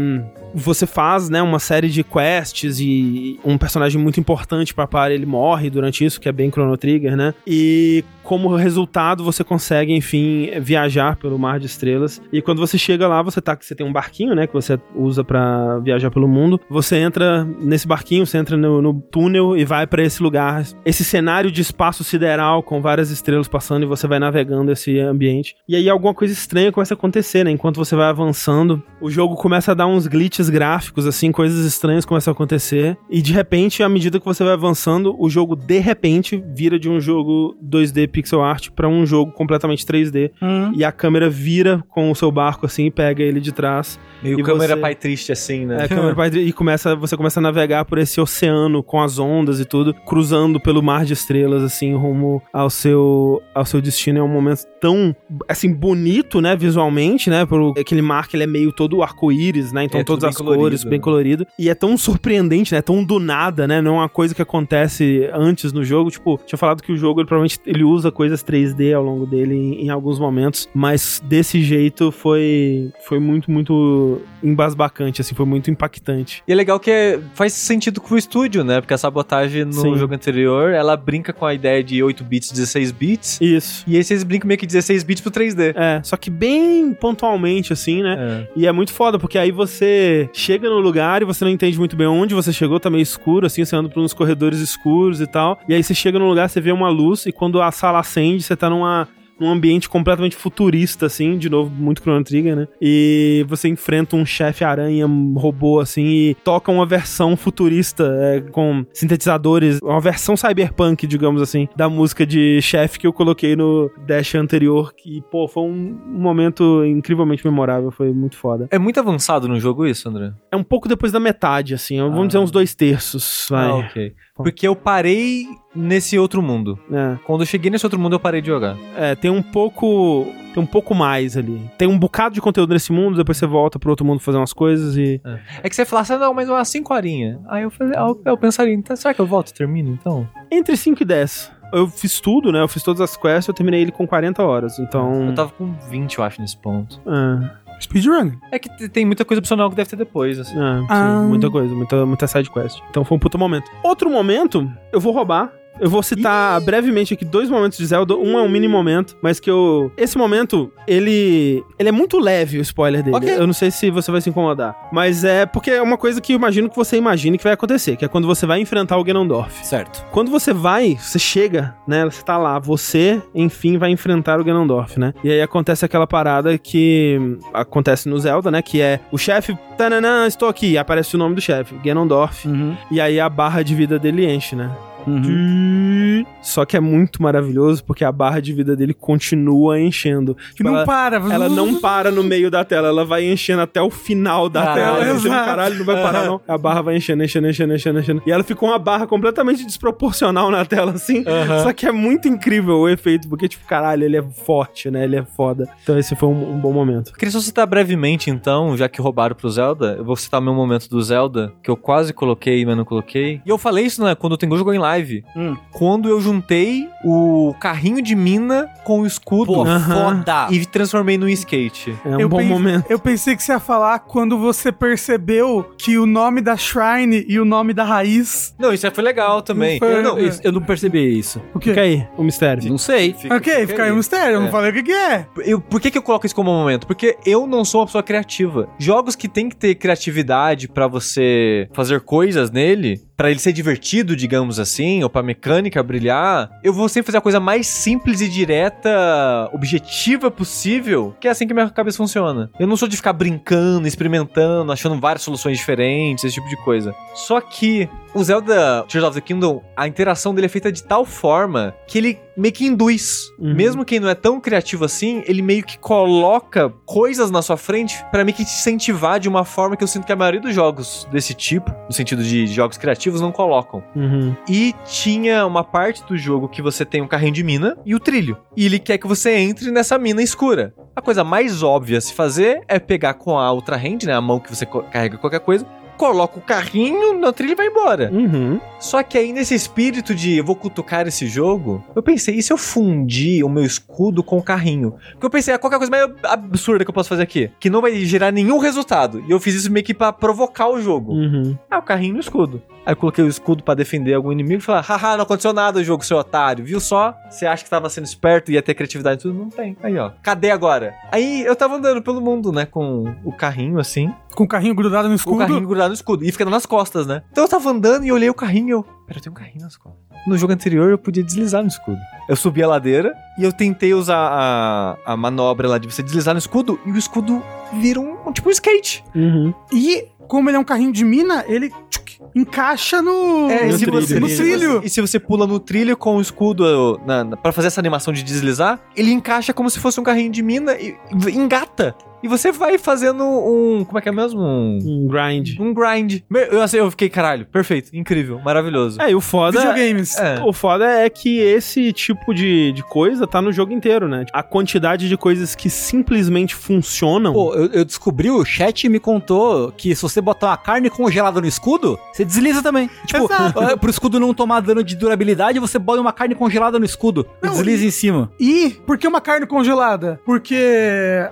você 0.54 0.86
faz, 0.86 1.28
né, 1.28 1.42
uma 1.42 1.58
série 1.58 1.88
de 1.88 2.02
quests 2.02 2.80
e 2.80 3.38
um 3.44 3.58
personagem 3.58 4.00
muito 4.00 4.18
importante 4.18 4.72
para 4.72 4.86
par 4.86 5.10
ele 5.10 5.26
morre 5.26 5.68
durante 5.68 6.04
isso, 6.04 6.18
que 6.18 6.28
é 6.28 6.32
bem 6.32 6.50
Chrono 6.50 6.76
Trigger, 6.78 7.14
né? 7.14 7.34
E 7.46 8.02
como 8.26 8.54
resultado 8.56 9.22
você 9.22 9.44
consegue, 9.44 9.94
enfim, 9.94 10.50
viajar 10.60 11.16
pelo 11.16 11.38
mar 11.38 11.60
de 11.60 11.66
estrelas. 11.66 12.20
E 12.32 12.42
quando 12.42 12.58
você 12.58 12.76
chega 12.76 13.06
lá, 13.06 13.22
você 13.22 13.40
tá 13.40 13.56
você 13.58 13.74
tem 13.74 13.86
um 13.86 13.92
barquinho, 13.92 14.34
né, 14.34 14.46
que 14.46 14.52
você 14.52 14.78
usa 14.94 15.22
para 15.22 15.78
viajar 15.78 16.10
pelo 16.10 16.26
mundo. 16.26 16.60
Você 16.68 16.96
entra 16.96 17.44
nesse 17.44 17.86
barquinho, 17.86 18.26
você 18.26 18.36
entra 18.36 18.56
no, 18.56 18.82
no 18.82 19.00
túnel 19.00 19.56
e 19.56 19.64
vai 19.64 19.86
para 19.86 20.02
esse 20.02 20.22
lugar, 20.22 20.64
esse 20.84 21.04
cenário 21.04 21.50
de 21.50 21.62
espaço 21.62 22.02
sideral 22.02 22.62
com 22.62 22.82
várias 22.82 23.10
estrelas 23.10 23.46
passando 23.46 23.84
e 23.84 23.86
você 23.86 24.08
vai 24.08 24.18
navegando 24.18 24.72
esse 24.72 24.98
ambiente. 24.98 25.54
E 25.68 25.76
aí 25.76 25.88
alguma 25.88 26.12
coisa 26.12 26.34
estranha 26.34 26.72
começa 26.72 26.94
a 26.94 26.96
acontecer, 26.96 27.44
né? 27.44 27.50
Enquanto 27.52 27.76
você 27.76 27.94
vai 27.94 28.08
avançando, 28.08 28.82
o 29.00 29.08
jogo 29.08 29.36
começa 29.36 29.70
a 29.70 29.74
dar 29.74 29.86
uns 29.86 30.08
glitches 30.08 30.50
gráficos 30.50 31.06
assim, 31.06 31.30
coisas 31.30 31.64
estranhas 31.64 32.04
começam 32.04 32.32
a 32.32 32.34
acontecer 32.34 32.98
e 33.08 33.22
de 33.22 33.32
repente, 33.32 33.84
à 33.84 33.88
medida 33.88 34.18
que 34.18 34.26
você 34.26 34.42
vai 34.42 34.54
avançando, 34.54 35.14
o 35.16 35.30
jogo 35.30 35.54
de 35.54 35.78
repente 35.78 36.42
vira 36.54 36.78
de 36.78 36.88
um 36.88 37.00
jogo 37.00 37.56
2D 37.64 38.15
pixel 38.16 38.42
art 38.42 38.70
para 38.70 38.88
um 38.88 39.04
jogo 39.04 39.30
completamente 39.30 39.84
3D. 39.84 40.30
Uhum. 40.40 40.72
E 40.74 40.82
a 40.82 40.90
câmera 40.90 41.28
vira 41.28 41.84
com 41.90 42.10
o 42.10 42.14
seu 42.14 42.32
barco 42.32 42.64
assim, 42.64 42.90
pega 42.90 43.22
ele 43.22 43.40
de 43.40 43.52
trás. 43.52 44.00
Meio 44.22 44.40
e 44.40 44.42
câmera 44.42 44.74
você... 44.74 44.80
pai 44.80 44.94
triste 44.94 45.32
assim, 45.32 45.66
né? 45.66 45.84
É, 45.84 45.88
câmera 45.88 46.14
pai 46.14 46.30
triste. 46.30 46.48
E 46.48 46.52
começa, 46.52 46.96
você 46.96 47.16
começa 47.16 47.40
a 47.40 47.42
navegar 47.42 47.84
por 47.84 47.98
esse 47.98 48.20
oceano 48.20 48.82
com 48.82 49.00
as 49.00 49.18
ondas 49.18 49.60
e 49.60 49.64
tudo, 49.64 49.92
cruzando 49.92 50.60
pelo 50.60 50.82
mar 50.82 51.04
de 51.04 51.12
estrelas, 51.12 51.62
assim, 51.62 51.94
rumo 51.94 52.42
ao 52.52 52.70
seu, 52.70 53.42
ao 53.54 53.66
seu 53.66 53.80
destino. 53.80 54.20
É 54.20 54.22
um 54.22 54.28
momento 54.28 54.64
tão, 54.80 55.14
assim, 55.46 55.72
bonito, 55.72 56.40
né, 56.40 56.56
visualmente, 56.56 57.28
né? 57.28 57.44
Por 57.44 57.78
aquele 57.78 58.02
mar 58.02 58.28
que 58.28 58.36
ele 58.36 58.44
é 58.44 58.46
meio 58.46 58.72
todo 58.72 59.02
arco-íris, 59.02 59.72
né? 59.72 59.84
Então 59.84 60.00
é, 60.00 60.04
todas 60.04 60.24
as 60.24 60.36
colorido, 60.36 60.62
cores, 60.62 60.84
bem 60.84 61.00
colorido. 61.00 61.46
E 61.58 61.68
é 61.68 61.74
tão 61.74 61.96
surpreendente, 61.98 62.72
né? 62.72 62.80
Tão 62.80 63.04
do 63.04 63.18
nada, 63.18 63.66
né? 63.66 63.82
Não 63.82 63.96
é 63.96 63.98
uma 63.98 64.08
coisa 64.08 64.34
que 64.34 64.42
acontece 64.42 65.28
antes 65.34 65.72
no 65.72 65.84
jogo. 65.84 66.10
Tipo, 66.10 66.40
tinha 66.46 66.58
falado 66.58 66.82
que 66.82 66.92
o 66.92 66.96
jogo, 66.96 67.20
ele 67.20 67.26
provavelmente 67.26 67.60
ele 67.66 67.84
usa 67.84 68.06
usa 68.06 68.12
coisas 68.12 68.44
3D 68.44 68.94
ao 68.94 69.02
longo 69.02 69.26
dele 69.26 69.54
em, 69.54 69.86
em, 69.86 69.90
alguns 69.90 70.18
momentos, 70.18 70.68
mas 70.74 71.20
desse 71.24 71.60
jeito 71.62 72.12
foi 72.12 72.92
foi 73.04 73.18
muito, 73.18 73.50
muito 73.50 74.05
embasbacante, 74.42 75.20
assim, 75.20 75.34
foi 75.34 75.46
muito 75.46 75.70
impactante. 75.70 76.42
E 76.46 76.52
é 76.52 76.54
legal 76.54 76.78
que 76.78 76.90
é, 76.90 77.20
faz 77.34 77.52
sentido 77.52 78.00
com 78.00 78.14
o 78.14 78.18
estúdio, 78.18 78.64
né? 78.64 78.80
Porque 78.80 78.94
a 78.94 78.98
sabotagem 78.98 79.64
no 79.64 79.72
Sim. 79.72 79.96
jogo 79.96 80.14
anterior, 80.14 80.72
ela 80.72 80.96
brinca 80.96 81.32
com 81.32 81.44
a 81.44 81.54
ideia 81.54 81.82
de 81.82 82.02
8 82.02 82.24
bits, 82.24 82.52
16 82.52 82.92
bits. 82.92 83.40
Isso. 83.40 83.84
E 83.86 83.96
esse 83.96 84.12
eles 84.12 84.24
brincam 84.24 84.48
meio 84.48 84.58
que 84.58 84.66
16 84.66 85.02
bits 85.02 85.20
pro 85.20 85.30
3D. 85.30 85.74
É, 85.76 86.00
só 86.02 86.16
que 86.16 86.30
bem 86.30 86.92
pontualmente, 86.94 87.72
assim, 87.72 88.02
né? 88.02 88.16
É. 88.18 88.48
E 88.56 88.66
é 88.66 88.72
muito 88.72 88.92
foda, 88.92 89.18
porque 89.18 89.38
aí 89.38 89.50
você 89.50 90.28
chega 90.32 90.68
no 90.68 90.78
lugar 90.78 91.22
e 91.22 91.24
você 91.24 91.44
não 91.44 91.50
entende 91.50 91.78
muito 91.78 91.96
bem 91.96 92.06
onde 92.06 92.34
você 92.34 92.52
chegou, 92.52 92.78
tá 92.78 92.90
meio 92.90 93.02
escuro, 93.02 93.46
assim, 93.46 93.64
você 93.64 93.76
anda 93.76 93.88
por 93.88 94.02
uns 94.02 94.12
corredores 94.12 94.60
escuros 94.60 95.20
e 95.20 95.26
tal. 95.26 95.58
E 95.68 95.74
aí 95.74 95.82
você 95.82 95.94
chega 95.94 96.18
no 96.18 96.28
lugar, 96.28 96.48
você 96.48 96.60
vê 96.60 96.72
uma 96.72 96.88
luz, 96.88 97.26
e 97.26 97.32
quando 97.32 97.60
a 97.60 97.70
sala 97.70 98.00
acende, 98.00 98.42
você 98.42 98.56
tá 98.56 98.70
numa 98.70 99.08
num 99.38 99.50
ambiente 99.50 99.88
completamente 99.88 100.36
futurista, 100.36 101.06
assim, 101.06 101.36
de 101.38 101.48
novo, 101.48 101.70
muito 101.70 102.00
Chrono 102.02 102.24
Trigger, 102.24 102.56
né? 102.56 102.68
E 102.80 103.44
você 103.48 103.68
enfrenta 103.68 104.16
um 104.16 104.24
chefe 104.24 104.64
aranha 104.64 105.06
um 105.06 105.34
robô, 105.34 105.80
assim, 105.80 106.04
e 106.04 106.34
toca 106.34 106.70
uma 106.70 106.86
versão 106.86 107.36
futurista 107.36 108.04
é, 108.20 108.40
com 108.40 108.84
sintetizadores, 108.92 109.78
uma 109.82 110.00
versão 110.00 110.36
cyberpunk, 110.36 111.06
digamos 111.06 111.42
assim, 111.42 111.68
da 111.76 111.88
música 111.88 112.26
de 112.26 112.60
chefe 112.62 112.98
que 112.98 113.06
eu 113.06 113.12
coloquei 113.12 113.56
no 113.56 113.90
Dash 114.06 114.34
anterior, 114.34 114.92
que, 114.94 115.22
pô, 115.30 115.46
foi 115.48 115.64
um 115.64 115.98
momento 116.06 116.84
incrivelmente 116.84 117.44
memorável, 117.46 117.90
foi 117.90 118.12
muito 118.12 118.36
foda. 118.36 118.68
É 118.70 118.78
muito 118.78 118.98
avançado 118.98 119.48
no 119.48 119.58
jogo 119.60 119.86
isso, 119.86 120.08
André? 120.08 120.32
É 120.50 120.56
um 120.56 120.64
pouco 120.64 120.88
depois 120.88 121.12
da 121.12 121.20
metade, 121.20 121.74
assim, 121.74 121.98
vamos 121.98 122.20
ah. 122.20 122.26
dizer 122.26 122.38
uns 122.38 122.50
dois 122.50 122.74
terços, 122.74 123.46
vai. 123.50 123.68
Ah, 123.68 123.74
ok. 123.76 124.14
Porque 124.36 124.68
eu 124.68 124.76
parei 124.76 125.46
nesse 125.74 126.18
outro 126.18 126.42
mundo. 126.42 126.78
É. 126.92 127.16
Quando 127.24 127.40
eu 127.42 127.46
cheguei 127.46 127.70
nesse 127.70 127.86
outro 127.86 127.98
mundo, 127.98 128.14
eu 128.14 128.20
parei 128.20 128.40
de 128.40 128.48
jogar. 128.48 128.76
É, 128.96 129.14
tem 129.14 129.30
um 129.30 129.42
pouco. 129.42 130.26
Tem 130.52 130.62
um 130.62 130.66
pouco 130.66 130.94
mais 130.94 131.36
ali. 131.36 131.60
Tem 131.76 131.86
um 131.86 131.98
bocado 131.98 132.34
de 132.34 132.40
conteúdo 132.40 132.72
nesse 132.72 132.90
mundo, 132.90 133.16
depois 133.16 133.36
você 133.36 133.46
volta 133.46 133.78
pro 133.78 133.90
outro 133.90 134.06
mundo 134.06 134.20
fazer 134.20 134.38
umas 134.38 134.52
coisas 134.52 134.96
e. 134.96 135.20
É, 135.24 135.38
é 135.64 135.68
que 135.68 135.76
você 135.76 135.84
falasse, 135.84 136.12
ah, 136.12 136.18
não, 136.18 136.32
mas 136.32 136.48
umas 136.48 136.68
5 136.68 136.94
horinhas. 136.94 137.38
Aí 137.46 137.62
eu, 137.62 137.70
falei, 137.70 137.94
eu, 137.96 138.20
eu 138.24 138.36
pensaria, 138.36 138.74
então, 138.74 138.96
será 138.96 139.12
que 139.12 139.20
eu 139.20 139.26
volto 139.26 139.48
e 139.48 139.54
termino 139.54 139.90
então? 139.90 140.28
Entre 140.50 140.76
5 140.76 141.02
e 141.02 141.04
10 141.04 141.56
eu 141.72 141.88
fiz 141.88 142.20
tudo, 142.20 142.52
né? 142.52 142.60
Eu 142.60 142.68
fiz 142.68 142.82
todas 142.82 143.00
as 143.00 143.16
quests, 143.16 143.48
eu 143.48 143.54
terminei 143.54 143.82
ele 143.82 143.92
com 143.92 144.06
40 144.06 144.42
horas, 144.42 144.78
então... 144.78 145.28
Eu 145.28 145.34
tava 145.34 145.50
com 145.52 145.72
20, 145.90 146.18
eu 146.18 146.24
acho, 146.24 146.40
nesse 146.40 146.56
ponto. 146.56 147.00
É. 147.06 147.65
Speedrun. 147.80 148.32
É 148.50 148.58
que 148.58 148.88
tem 148.88 149.04
muita 149.04 149.24
coisa 149.24 149.38
opcional 149.38 149.68
que 149.70 149.76
deve 149.76 149.90
ter 149.90 149.96
depois, 149.96 150.38
assim. 150.38 150.54
É, 150.54 150.80
sim, 150.80 150.86
ah. 150.88 151.24
muita 151.26 151.50
coisa, 151.50 151.74
muita, 151.74 152.06
muita 152.06 152.26
side 152.26 152.50
quest. 152.50 152.80
Então 152.90 153.04
foi 153.04 153.16
um 153.16 153.20
puto 153.20 153.38
momento. 153.38 153.70
Outro 153.82 154.10
momento, 154.10 154.70
eu 154.92 155.00
vou 155.00 155.12
roubar 155.12 155.52
eu 155.80 155.90
vou 155.90 156.02
citar 156.02 156.60
Ih. 156.60 156.64
brevemente 156.64 157.14
aqui 157.14 157.24
dois 157.24 157.48
momentos 157.48 157.78
de 157.78 157.86
Zelda. 157.86 158.14
Um 158.14 158.38
é 158.38 158.42
um 158.42 158.48
mini 158.48 158.68
momento, 158.68 159.16
mas 159.22 159.40
que 159.40 159.50
eu. 159.50 159.90
Esse 159.96 160.16
momento, 160.16 160.70
ele. 160.86 161.64
Ele 161.78 161.88
é 161.88 161.92
muito 161.92 162.18
leve, 162.18 162.58
o 162.58 162.62
spoiler 162.62 163.02
dele. 163.02 163.16
Okay. 163.16 163.36
Eu 163.36 163.46
não 163.46 163.54
sei 163.54 163.70
se 163.70 163.90
você 163.90 164.10
vai 164.10 164.20
se 164.20 164.30
incomodar. 164.30 164.76
Mas 164.92 165.24
é 165.24 165.46
porque 165.46 165.70
é 165.70 165.82
uma 165.82 165.96
coisa 165.96 166.20
que 166.20 166.32
eu 166.32 166.36
imagino 166.36 166.68
que 166.68 166.76
você 166.76 166.96
imagine 166.96 167.38
que 167.38 167.44
vai 167.44 167.52
acontecer, 167.52 167.96
que 167.96 168.04
é 168.04 168.08
quando 168.08 168.26
você 168.26 168.46
vai 168.46 168.60
enfrentar 168.60 168.96
o 168.96 169.04
Ganondorf. 169.04 169.66
Certo. 169.66 170.04
Quando 170.10 170.30
você 170.30 170.52
vai, 170.52 170.96
você 171.00 171.18
chega, 171.18 171.74
né? 171.86 172.04
Você 172.04 172.22
tá 172.22 172.36
lá, 172.38 172.58
você, 172.58 173.20
enfim, 173.34 173.78
vai 173.78 173.90
enfrentar 173.90 174.40
o 174.40 174.44
Ganondorf, 174.44 174.98
né? 174.98 175.12
E 175.22 175.30
aí 175.30 175.42
acontece 175.42 175.84
aquela 175.84 176.06
parada 176.06 176.56
que 176.58 177.38
acontece 177.52 178.08
no 178.08 178.18
Zelda, 178.18 178.50
né? 178.50 178.62
Que 178.62 178.80
é 178.80 179.00
o 179.10 179.18
chefe. 179.18 179.56
Tananã, 179.76 180.26
estou 180.26 180.48
aqui. 180.48 180.78
Aparece 180.78 181.14
o 181.14 181.18
nome 181.18 181.34
do 181.34 181.40
chefe, 181.40 181.74
Ganondorf. 181.76 182.48
Uhum. 182.48 182.76
E 182.90 183.00
aí 183.00 183.20
a 183.20 183.28
barra 183.28 183.62
de 183.62 183.74
vida 183.74 183.98
dele 183.98 184.26
enche, 184.26 184.56
né? 184.56 184.70
Uhum. 185.06 186.24
Só 186.42 186.64
que 186.64 186.76
é 186.76 186.80
muito 186.80 187.22
maravilhoso 187.22 187.84
porque 187.84 188.04
a 188.04 188.12
barra 188.12 188.40
de 188.40 188.52
vida 188.52 188.76
dele 188.76 188.94
continua 188.94 189.80
enchendo. 189.80 190.36
Tipo, 190.54 190.70
não 190.70 190.76
ela, 190.76 190.86
para. 190.86 191.16
Ela 191.16 191.48
não 191.48 191.78
para 191.80 192.10
no 192.10 192.22
meio 192.22 192.50
da 192.50 192.64
tela, 192.64 192.88
ela 192.88 193.04
vai 193.04 193.24
enchendo 193.24 193.62
até 193.62 193.80
o 193.80 193.90
final 193.90 194.48
da 194.48 194.74
tela. 194.74 195.08
Exato. 195.10 195.28
Caralho, 195.28 195.78
não 195.78 195.84
vai 195.84 196.02
parar 196.02 196.24
não. 196.24 196.40
A 196.46 196.58
barra 196.58 196.82
vai 196.82 196.96
enchendo, 196.96 197.22
enchendo, 197.22 197.48
enchendo, 197.48 197.74
enchendo, 197.74 197.98
enchendo. 197.98 198.22
E 198.26 198.30
ela 198.30 198.42
ficou 198.42 198.68
uma 198.68 198.78
barra 198.78 199.06
completamente 199.06 199.64
desproporcional 199.64 200.50
na 200.50 200.64
tela, 200.64 200.92
assim. 200.92 201.18
Uhum. 201.18 201.62
Só 201.62 201.72
que 201.72 201.86
é 201.86 201.92
muito 201.92 202.28
incrível 202.28 202.76
o 202.76 202.88
efeito, 202.88 203.28
porque, 203.28 203.48
tipo, 203.48 203.66
caralho, 203.66 204.04
ele 204.04 204.16
é 204.16 204.22
forte, 204.22 204.90
né? 204.90 205.04
Ele 205.04 205.16
é 205.16 205.24
foda. 205.24 205.68
Então 205.82 205.98
esse 205.98 206.14
foi 206.14 206.28
um, 206.28 206.54
um 206.54 206.58
bom 206.58 206.72
momento. 206.72 207.12
queria 207.12 207.32
só 207.32 207.40
citar 207.40 207.66
brevemente, 207.66 208.30
então, 208.30 208.76
já 208.76 208.88
que 208.88 209.00
roubaram 209.00 209.34
pro 209.34 209.50
Zelda, 209.50 209.96
eu 209.98 210.04
vou 210.04 210.16
citar 210.16 210.40
meu 210.40 210.54
momento 210.54 210.88
do 210.88 211.00
Zelda, 211.02 211.52
que 211.62 211.70
eu 211.70 211.76
quase 211.76 212.12
coloquei, 212.12 212.64
mas 212.64 212.76
não 212.76 212.84
coloquei. 212.84 213.40
E 213.44 213.48
eu 213.48 213.58
falei 213.58 213.84
isso, 213.84 214.02
né, 214.02 214.14
quando 214.14 214.34
o 214.34 214.36
Tengu 214.36 214.56
jogou 214.56 214.74
em 214.74 214.78
live 214.78 214.95
live. 214.96 215.24
Hum. 215.36 215.56
Quando 215.70 216.08
eu 216.08 216.20
juntei 216.20 216.88
o 217.04 217.54
carrinho 217.60 218.02
de 218.02 218.14
mina 218.14 218.68
com 218.84 219.00
o 219.00 219.06
escudo. 219.06 219.52
Pô, 219.52 219.64
foda! 219.64 220.48
E 220.50 220.64
transformei 220.64 221.18
num 221.18 221.28
skate. 221.28 221.94
É 222.04 222.08
um 222.08 222.20
eu 222.20 222.28
bom 222.28 222.42
momento. 222.42 222.86
Eu 222.90 222.98
pensei 222.98 223.36
que 223.36 223.42
você 223.42 223.52
ia 223.52 223.60
falar 223.60 224.00
quando 224.00 224.38
você 224.38 224.72
percebeu 224.72 225.64
que 225.78 225.98
o 225.98 226.06
nome 226.06 226.40
da 226.40 226.56
Shrine 226.56 227.24
e 227.28 227.38
o 227.38 227.44
nome 227.44 227.72
da 227.72 227.84
raiz. 227.84 228.54
Não, 228.58 228.72
isso 228.72 228.90
foi 228.90 229.04
legal 229.04 229.42
também. 229.42 229.78
Foi, 229.78 229.94
eu, 229.94 230.02
não, 230.02 230.18
é. 230.18 230.30
eu 230.42 230.52
não 230.52 230.62
percebi 230.62 231.18
isso. 231.18 231.40
O 231.54 231.58
que? 231.58 231.70
Fica 231.70 231.82
aí, 231.82 232.06
o 232.16 232.22
mistério. 232.22 232.68
Não 232.68 232.78
sei. 232.78 233.14
Fica, 233.14 233.36
ok, 233.36 233.52
fica, 233.52 233.66
fica 233.68 233.84
aí 233.84 233.92
o 233.92 233.96
mistério. 233.96 234.34
Eu 234.34 234.40
não 234.40 234.48
é. 234.48 234.50
falei 234.50 234.70
o 234.70 234.74
que, 234.74 234.82
que 234.82 234.92
é. 234.92 235.26
Eu, 235.44 235.60
por 235.60 235.80
que, 235.80 235.90
que 235.90 235.98
eu 235.98 236.02
coloco 236.02 236.26
isso 236.26 236.34
como 236.34 236.50
momento? 236.50 236.86
Porque 236.86 237.16
eu 237.24 237.46
não 237.46 237.64
sou 237.64 237.80
uma 237.80 237.86
pessoa 237.86 238.02
criativa. 238.02 238.68
Jogos 238.78 239.14
que 239.14 239.28
tem 239.28 239.48
que 239.48 239.56
ter 239.56 239.74
criatividade 239.74 240.68
para 240.68 240.86
você 240.86 241.68
fazer 241.72 242.00
coisas 242.00 242.50
nele, 242.50 243.00
para 243.16 243.30
ele 243.30 243.40
ser 243.40 243.52
divertido, 243.52 244.14
digamos 244.14 244.60
assim, 244.60 245.02
ou 245.02 245.08
pra 245.08 245.22
mecânica 245.22 245.82
brilhar, 245.82 246.50
eu 246.62 246.72
vou 246.72 246.88
sempre 246.88 247.06
fazer 247.06 247.18
a 247.18 247.22
coisa 247.22 247.40
mais 247.40 247.66
simples 247.66 248.20
e 248.20 248.28
direta, 248.28 249.48
objetiva 249.52 250.30
possível, 250.30 251.16
que 251.20 251.26
é 251.26 251.30
assim 251.30 251.46
que 251.46 251.54
minha 251.54 251.70
cabeça 251.70 251.96
funciona. 251.96 252.50
Eu 252.58 252.66
não 252.66 252.76
sou 252.76 252.86
de 252.86 252.96
ficar 252.96 253.12
brincando, 253.12 253.88
experimentando, 253.88 254.70
achando 254.70 255.00
várias 255.00 255.22
soluções 255.22 255.56
diferentes, 255.56 256.24
esse 256.24 256.34
tipo 256.34 256.48
de 256.48 256.56
coisa. 256.62 256.94
Só 257.14 257.40
que 257.40 257.88
o 258.16 258.24
Zelda 258.24 258.82
Tears 258.88 259.06
of 259.06 259.14
the 259.14 259.20
Kingdom, 259.20 259.62
a 259.76 259.86
interação 259.86 260.34
dele 260.34 260.46
é 260.46 260.48
feita 260.48 260.72
de 260.72 260.82
tal 260.82 261.04
forma 261.04 261.74
que 261.86 261.98
ele 261.98 262.18
meio 262.34 262.52
que 262.52 262.66
induz. 262.66 263.30
Uhum. 263.38 263.54
Mesmo 263.54 263.84
quem 263.84 264.00
não 264.00 264.08
é 264.08 264.14
tão 264.14 264.40
criativo 264.40 264.86
assim, 264.86 265.22
ele 265.26 265.42
meio 265.42 265.62
que 265.62 265.78
coloca 265.78 266.70
coisas 266.86 267.30
na 267.30 267.42
sua 267.42 267.58
frente 267.58 268.02
para 268.10 268.24
meio 268.24 268.34
que 268.34 268.44
te 268.44 268.50
incentivar 268.50 269.20
de 269.20 269.28
uma 269.28 269.44
forma 269.44 269.76
que 269.76 269.84
eu 269.84 269.88
sinto 269.88 270.06
que 270.06 270.12
a 270.12 270.16
maioria 270.16 270.40
dos 270.40 270.54
jogos 270.54 271.06
desse 271.12 271.34
tipo, 271.34 271.70
no 271.86 271.92
sentido 271.92 272.22
de 272.22 272.46
jogos 272.46 272.78
criativos, 272.78 273.20
não 273.20 273.30
colocam. 273.30 273.84
Uhum. 273.94 274.34
E 274.48 274.74
tinha 274.86 275.44
uma 275.46 275.62
parte 275.62 276.02
do 276.04 276.16
jogo 276.16 276.48
que 276.48 276.62
você 276.62 276.86
tem 276.86 277.02
um 277.02 277.08
carrinho 277.08 277.32
de 277.32 277.44
mina 277.44 277.76
e 277.84 277.94
o 277.94 278.00
trilho. 278.00 278.38
E 278.56 278.64
ele 278.64 278.78
quer 278.78 278.96
que 278.96 279.06
você 279.06 279.36
entre 279.36 279.70
nessa 279.70 279.98
mina 279.98 280.22
escura. 280.22 280.74
A 280.94 281.02
coisa 281.02 281.22
mais 281.22 281.62
óbvia 281.62 281.98
a 281.98 282.00
se 282.00 282.14
fazer 282.14 282.62
é 282.66 282.78
pegar 282.78 283.14
com 283.14 283.38
a 283.38 283.52
outra 283.52 283.76
hand, 283.76 284.04
né, 284.04 284.14
a 284.14 284.20
mão 284.22 284.40
que 284.40 284.54
você 284.54 284.64
carrega 284.64 285.18
qualquer 285.18 285.40
coisa, 285.40 285.66
coloca 285.96 286.38
o 286.38 286.42
carrinho 286.42 287.18
na 287.18 287.32
trilha 287.32 287.52
e 287.52 287.56
vai 287.56 287.66
embora. 287.66 288.10
Uhum. 288.12 288.60
Só 288.78 289.02
que 289.02 289.18
aí, 289.18 289.32
nesse 289.32 289.54
espírito 289.54 290.14
de 290.14 290.36
eu 290.36 290.44
vou 290.44 290.54
cutucar 290.54 291.06
esse 291.06 291.26
jogo, 291.26 291.84
eu 291.94 292.02
pensei, 292.02 292.36
e 292.36 292.42
se 292.42 292.52
eu 292.52 292.58
fundir 292.58 293.44
o 293.44 293.48
meu 293.48 293.64
escudo 293.64 294.22
com 294.22 294.38
o 294.38 294.42
carrinho? 294.42 294.94
Porque 295.12 295.26
eu 295.26 295.30
pensei, 295.30 295.54
é 295.54 295.58
qualquer 295.58 295.78
coisa 295.78 295.90
mais 295.90 296.10
absurda 296.24 296.84
que 296.84 296.90
eu 296.90 296.94
posso 296.94 297.08
fazer 297.08 297.22
aqui, 297.22 297.50
que 297.58 297.70
não 297.70 297.80
vai 297.80 297.94
gerar 298.04 298.30
nenhum 298.30 298.58
resultado. 298.58 299.24
E 299.26 299.30
eu 299.30 299.40
fiz 299.40 299.54
isso 299.54 299.72
meio 299.72 299.84
que 299.84 299.94
pra 299.94 300.12
provocar 300.12 300.68
o 300.68 300.80
jogo. 300.80 301.12
Uhum. 301.12 301.56
Ah, 301.70 301.78
o 301.78 301.82
carrinho 301.82 302.14
no 302.14 302.20
escudo. 302.20 302.62
Aí 302.84 302.92
eu 302.92 302.96
coloquei 302.96 303.24
o 303.24 303.28
escudo 303.28 303.64
para 303.64 303.74
defender 303.74 304.14
algum 304.14 304.30
inimigo 304.30 304.60
e 304.60 304.64
falei, 304.64 304.82
haha, 304.86 305.16
não 305.16 305.24
aconteceu 305.24 305.52
nada 305.52 305.80
o 305.80 305.84
jogo, 305.84 306.04
seu 306.04 306.18
otário. 306.18 306.64
Viu 306.64 306.78
só? 306.78 307.14
Você 307.28 307.44
acha 307.44 307.64
que 307.64 307.70
tava 307.70 307.88
sendo 307.88 308.04
esperto 308.04 308.50
e 308.50 308.54
ia 308.54 308.62
ter 308.62 308.74
criatividade 308.74 309.20
e 309.20 309.22
tudo? 309.22 309.38
Não 309.38 309.48
tem. 309.48 309.76
Aí, 309.82 309.98
ó. 309.98 310.12
Cadê 310.22 310.50
agora? 310.50 310.94
Aí 311.10 311.42
eu 311.42 311.56
tava 311.56 311.76
andando 311.76 312.00
pelo 312.00 312.20
mundo, 312.20 312.52
né, 312.52 312.64
com 312.64 313.12
o 313.24 313.32
carrinho 313.32 313.80
assim. 313.80 314.12
Com 314.36 314.44
o 314.44 314.48
carrinho 314.48 314.74
grudado 314.74 315.08
no 315.08 315.14
escudo? 315.14 315.38
Com 315.38 315.42
o 315.42 315.46
carrinho 315.46 315.66
grudado 315.66 315.88
no 315.88 315.94
escudo. 315.94 316.24
E 316.24 316.30
ficando 316.30 316.50
nas 316.50 316.66
costas, 316.66 317.06
né? 317.06 317.22
Então 317.32 317.42
eu 317.44 317.48
tava 317.48 317.70
andando 317.70 318.04
e 318.04 318.12
olhei 318.12 318.28
o 318.28 318.34
carrinho 318.34 318.68
e 318.68 318.70
eu... 318.70 318.82
Pera, 319.06 319.18
eu 319.18 319.22
tenho 319.22 319.32
um 319.32 319.34
carrinho 319.34 319.62
nas 319.62 319.76
costas. 319.76 319.98
No 320.26 320.36
jogo 320.36 320.52
anterior 320.52 320.90
eu 320.90 320.98
podia 320.98 321.22
deslizar 321.22 321.62
no 321.62 321.68
escudo. 321.68 321.98
Eu 322.28 322.36
subi 322.36 322.62
a 322.62 322.68
ladeira 322.68 323.14
e 323.38 323.44
eu 323.44 323.52
tentei 323.52 323.94
usar 323.94 324.18
a, 324.18 324.98
a 325.06 325.16
manobra 325.16 325.68
lá 325.68 325.78
de 325.78 325.90
você 325.90 326.02
deslizar 326.02 326.34
no 326.34 326.38
escudo 326.38 326.78
e 326.84 326.90
o 326.90 326.98
escudo 326.98 327.42
vira 327.80 327.98
um, 327.98 328.28
um 328.28 328.32
tipo 328.32 328.48
um 328.48 328.52
skate. 328.52 329.02
Uhum. 329.14 329.54
E 329.72 330.06
como 330.26 330.50
ele 330.50 330.56
é 330.56 330.60
um 330.60 330.64
carrinho 330.64 330.92
de 330.92 331.04
mina, 331.04 331.44
ele 331.46 331.70
tchuc, 331.88 332.20
encaixa 332.34 333.00
no, 333.00 333.50
é, 333.50 333.66
no, 333.66 333.78
trilho. 333.78 333.92
Você, 333.92 334.20
no 334.20 334.26
trilho. 334.26 334.80
E 334.84 334.90
se 334.90 335.00
você 335.00 335.18
pula 335.18 335.46
no 335.46 335.58
trilho 335.58 335.96
com 335.96 336.16
o 336.16 336.20
escudo 336.20 337.00
para 337.42 337.52
fazer 337.52 337.68
essa 337.68 337.80
animação 337.80 338.12
de 338.12 338.22
deslizar, 338.22 338.80
ele 338.94 339.12
encaixa 339.12 339.52
como 339.52 339.70
se 339.70 339.78
fosse 339.78 339.98
um 340.00 340.02
carrinho 340.02 340.30
de 340.30 340.42
mina 340.42 340.74
e 340.74 340.96
engata. 341.32 341.94
E 342.26 342.28
você 342.28 342.50
vai 342.50 342.76
fazendo 342.76 343.22
um. 343.22 343.84
Como 343.84 343.98
é 344.00 344.02
que 344.02 344.08
é 344.08 344.12
mesmo? 344.12 344.40
Um, 344.40 344.78
um 344.84 345.06
grind. 345.06 345.60
Um 345.60 345.72
grind. 345.72 346.22
Eu, 346.50 346.60
assim, 346.60 346.78
eu 346.78 346.90
fiquei, 346.90 347.08
caralho, 347.08 347.46
perfeito, 347.46 347.96
incrível, 347.96 348.40
maravilhoso. 348.44 349.00
É, 349.00 349.12
e 349.12 349.14
o 349.14 349.20
foda. 349.20 349.60
Videogames. 349.60 350.18
É, 350.18 350.42
o 350.44 350.52
foda 350.52 350.84
é 350.84 351.08
que 351.08 351.38
esse 351.38 351.92
tipo 351.92 352.34
de, 352.34 352.72
de 352.72 352.82
coisa 352.82 353.28
tá 353.28 353.40
no 353.40 353.52
jogo 353.52 353.72
inteiro, 353.72 354.08
né? 354.08 354.26
A 354.32 354.42
quantidade 354.42 355.08
de 355.08 355.16
coisas 355.16 355.54
que 355.54 355.70
simplesmente 355.70 356.52
funcionam. 356.56 357.32
Pô, 357.32 357.54
eu, 357.54 357.66
eu 357.66 357.84
descobri, 357.84 358.28
o 358.28 358.44
chat 358.44 358.88
me 358.88 358.98
contou 358.98 359.70
que 359.70 359.94
se 359.94 360.02
você 360.02 360.20
botar 360.20 360.48
uma 360.48 360.56
carne 360.56 360.90
congelada 360.90 361.40
no 361.40 361.46
escudo, 361.46 361.96
você 362.12 362.24
desliza 362.24 362.60
também. 362.60 362.90
Tipo, 363.06 363.26
Exato. 363.26 363.78
pro 363.78 363.88
escudo 363.88 364.18
não 364.18 364.34
tomar 364.34 364.58
dano 364.62 364.82
de 364.82 364.96
durabilidade, 364.96 365.60
você 365.60 365.78
bota 365.78 366.00
uma 366.00 366.12
carne 366.12 366.34
congelada 366.34 366.76
no 366.76 366.84
escudo 366.84 367.24
não, 367.40 367.50
e 367.50 367.52
desliza 367.54 367.84
e, 367.84 367.86
em 367.86 367.90
cima. 367.92 368.32
E 368.40 368.70
por 368.84 368.98
que 368.98 369.06
uma 369.06 369.20
carne 369.20 369.46
congelada? 369.46 370.20
Porque 370.26 370.58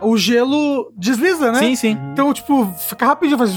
o 0.00 0.16
gelo 0.16 0.83
desliza, 0.96 1.52
né? 1.52 1.58
Sim, 1.58 1.76
sim. 1.76 1.98
Então, 2.12 2.32
tipo, 2.32 2.66
fica 2.78 3.06
rapidinho, 3.06 3.38
faz. 3.38 3.52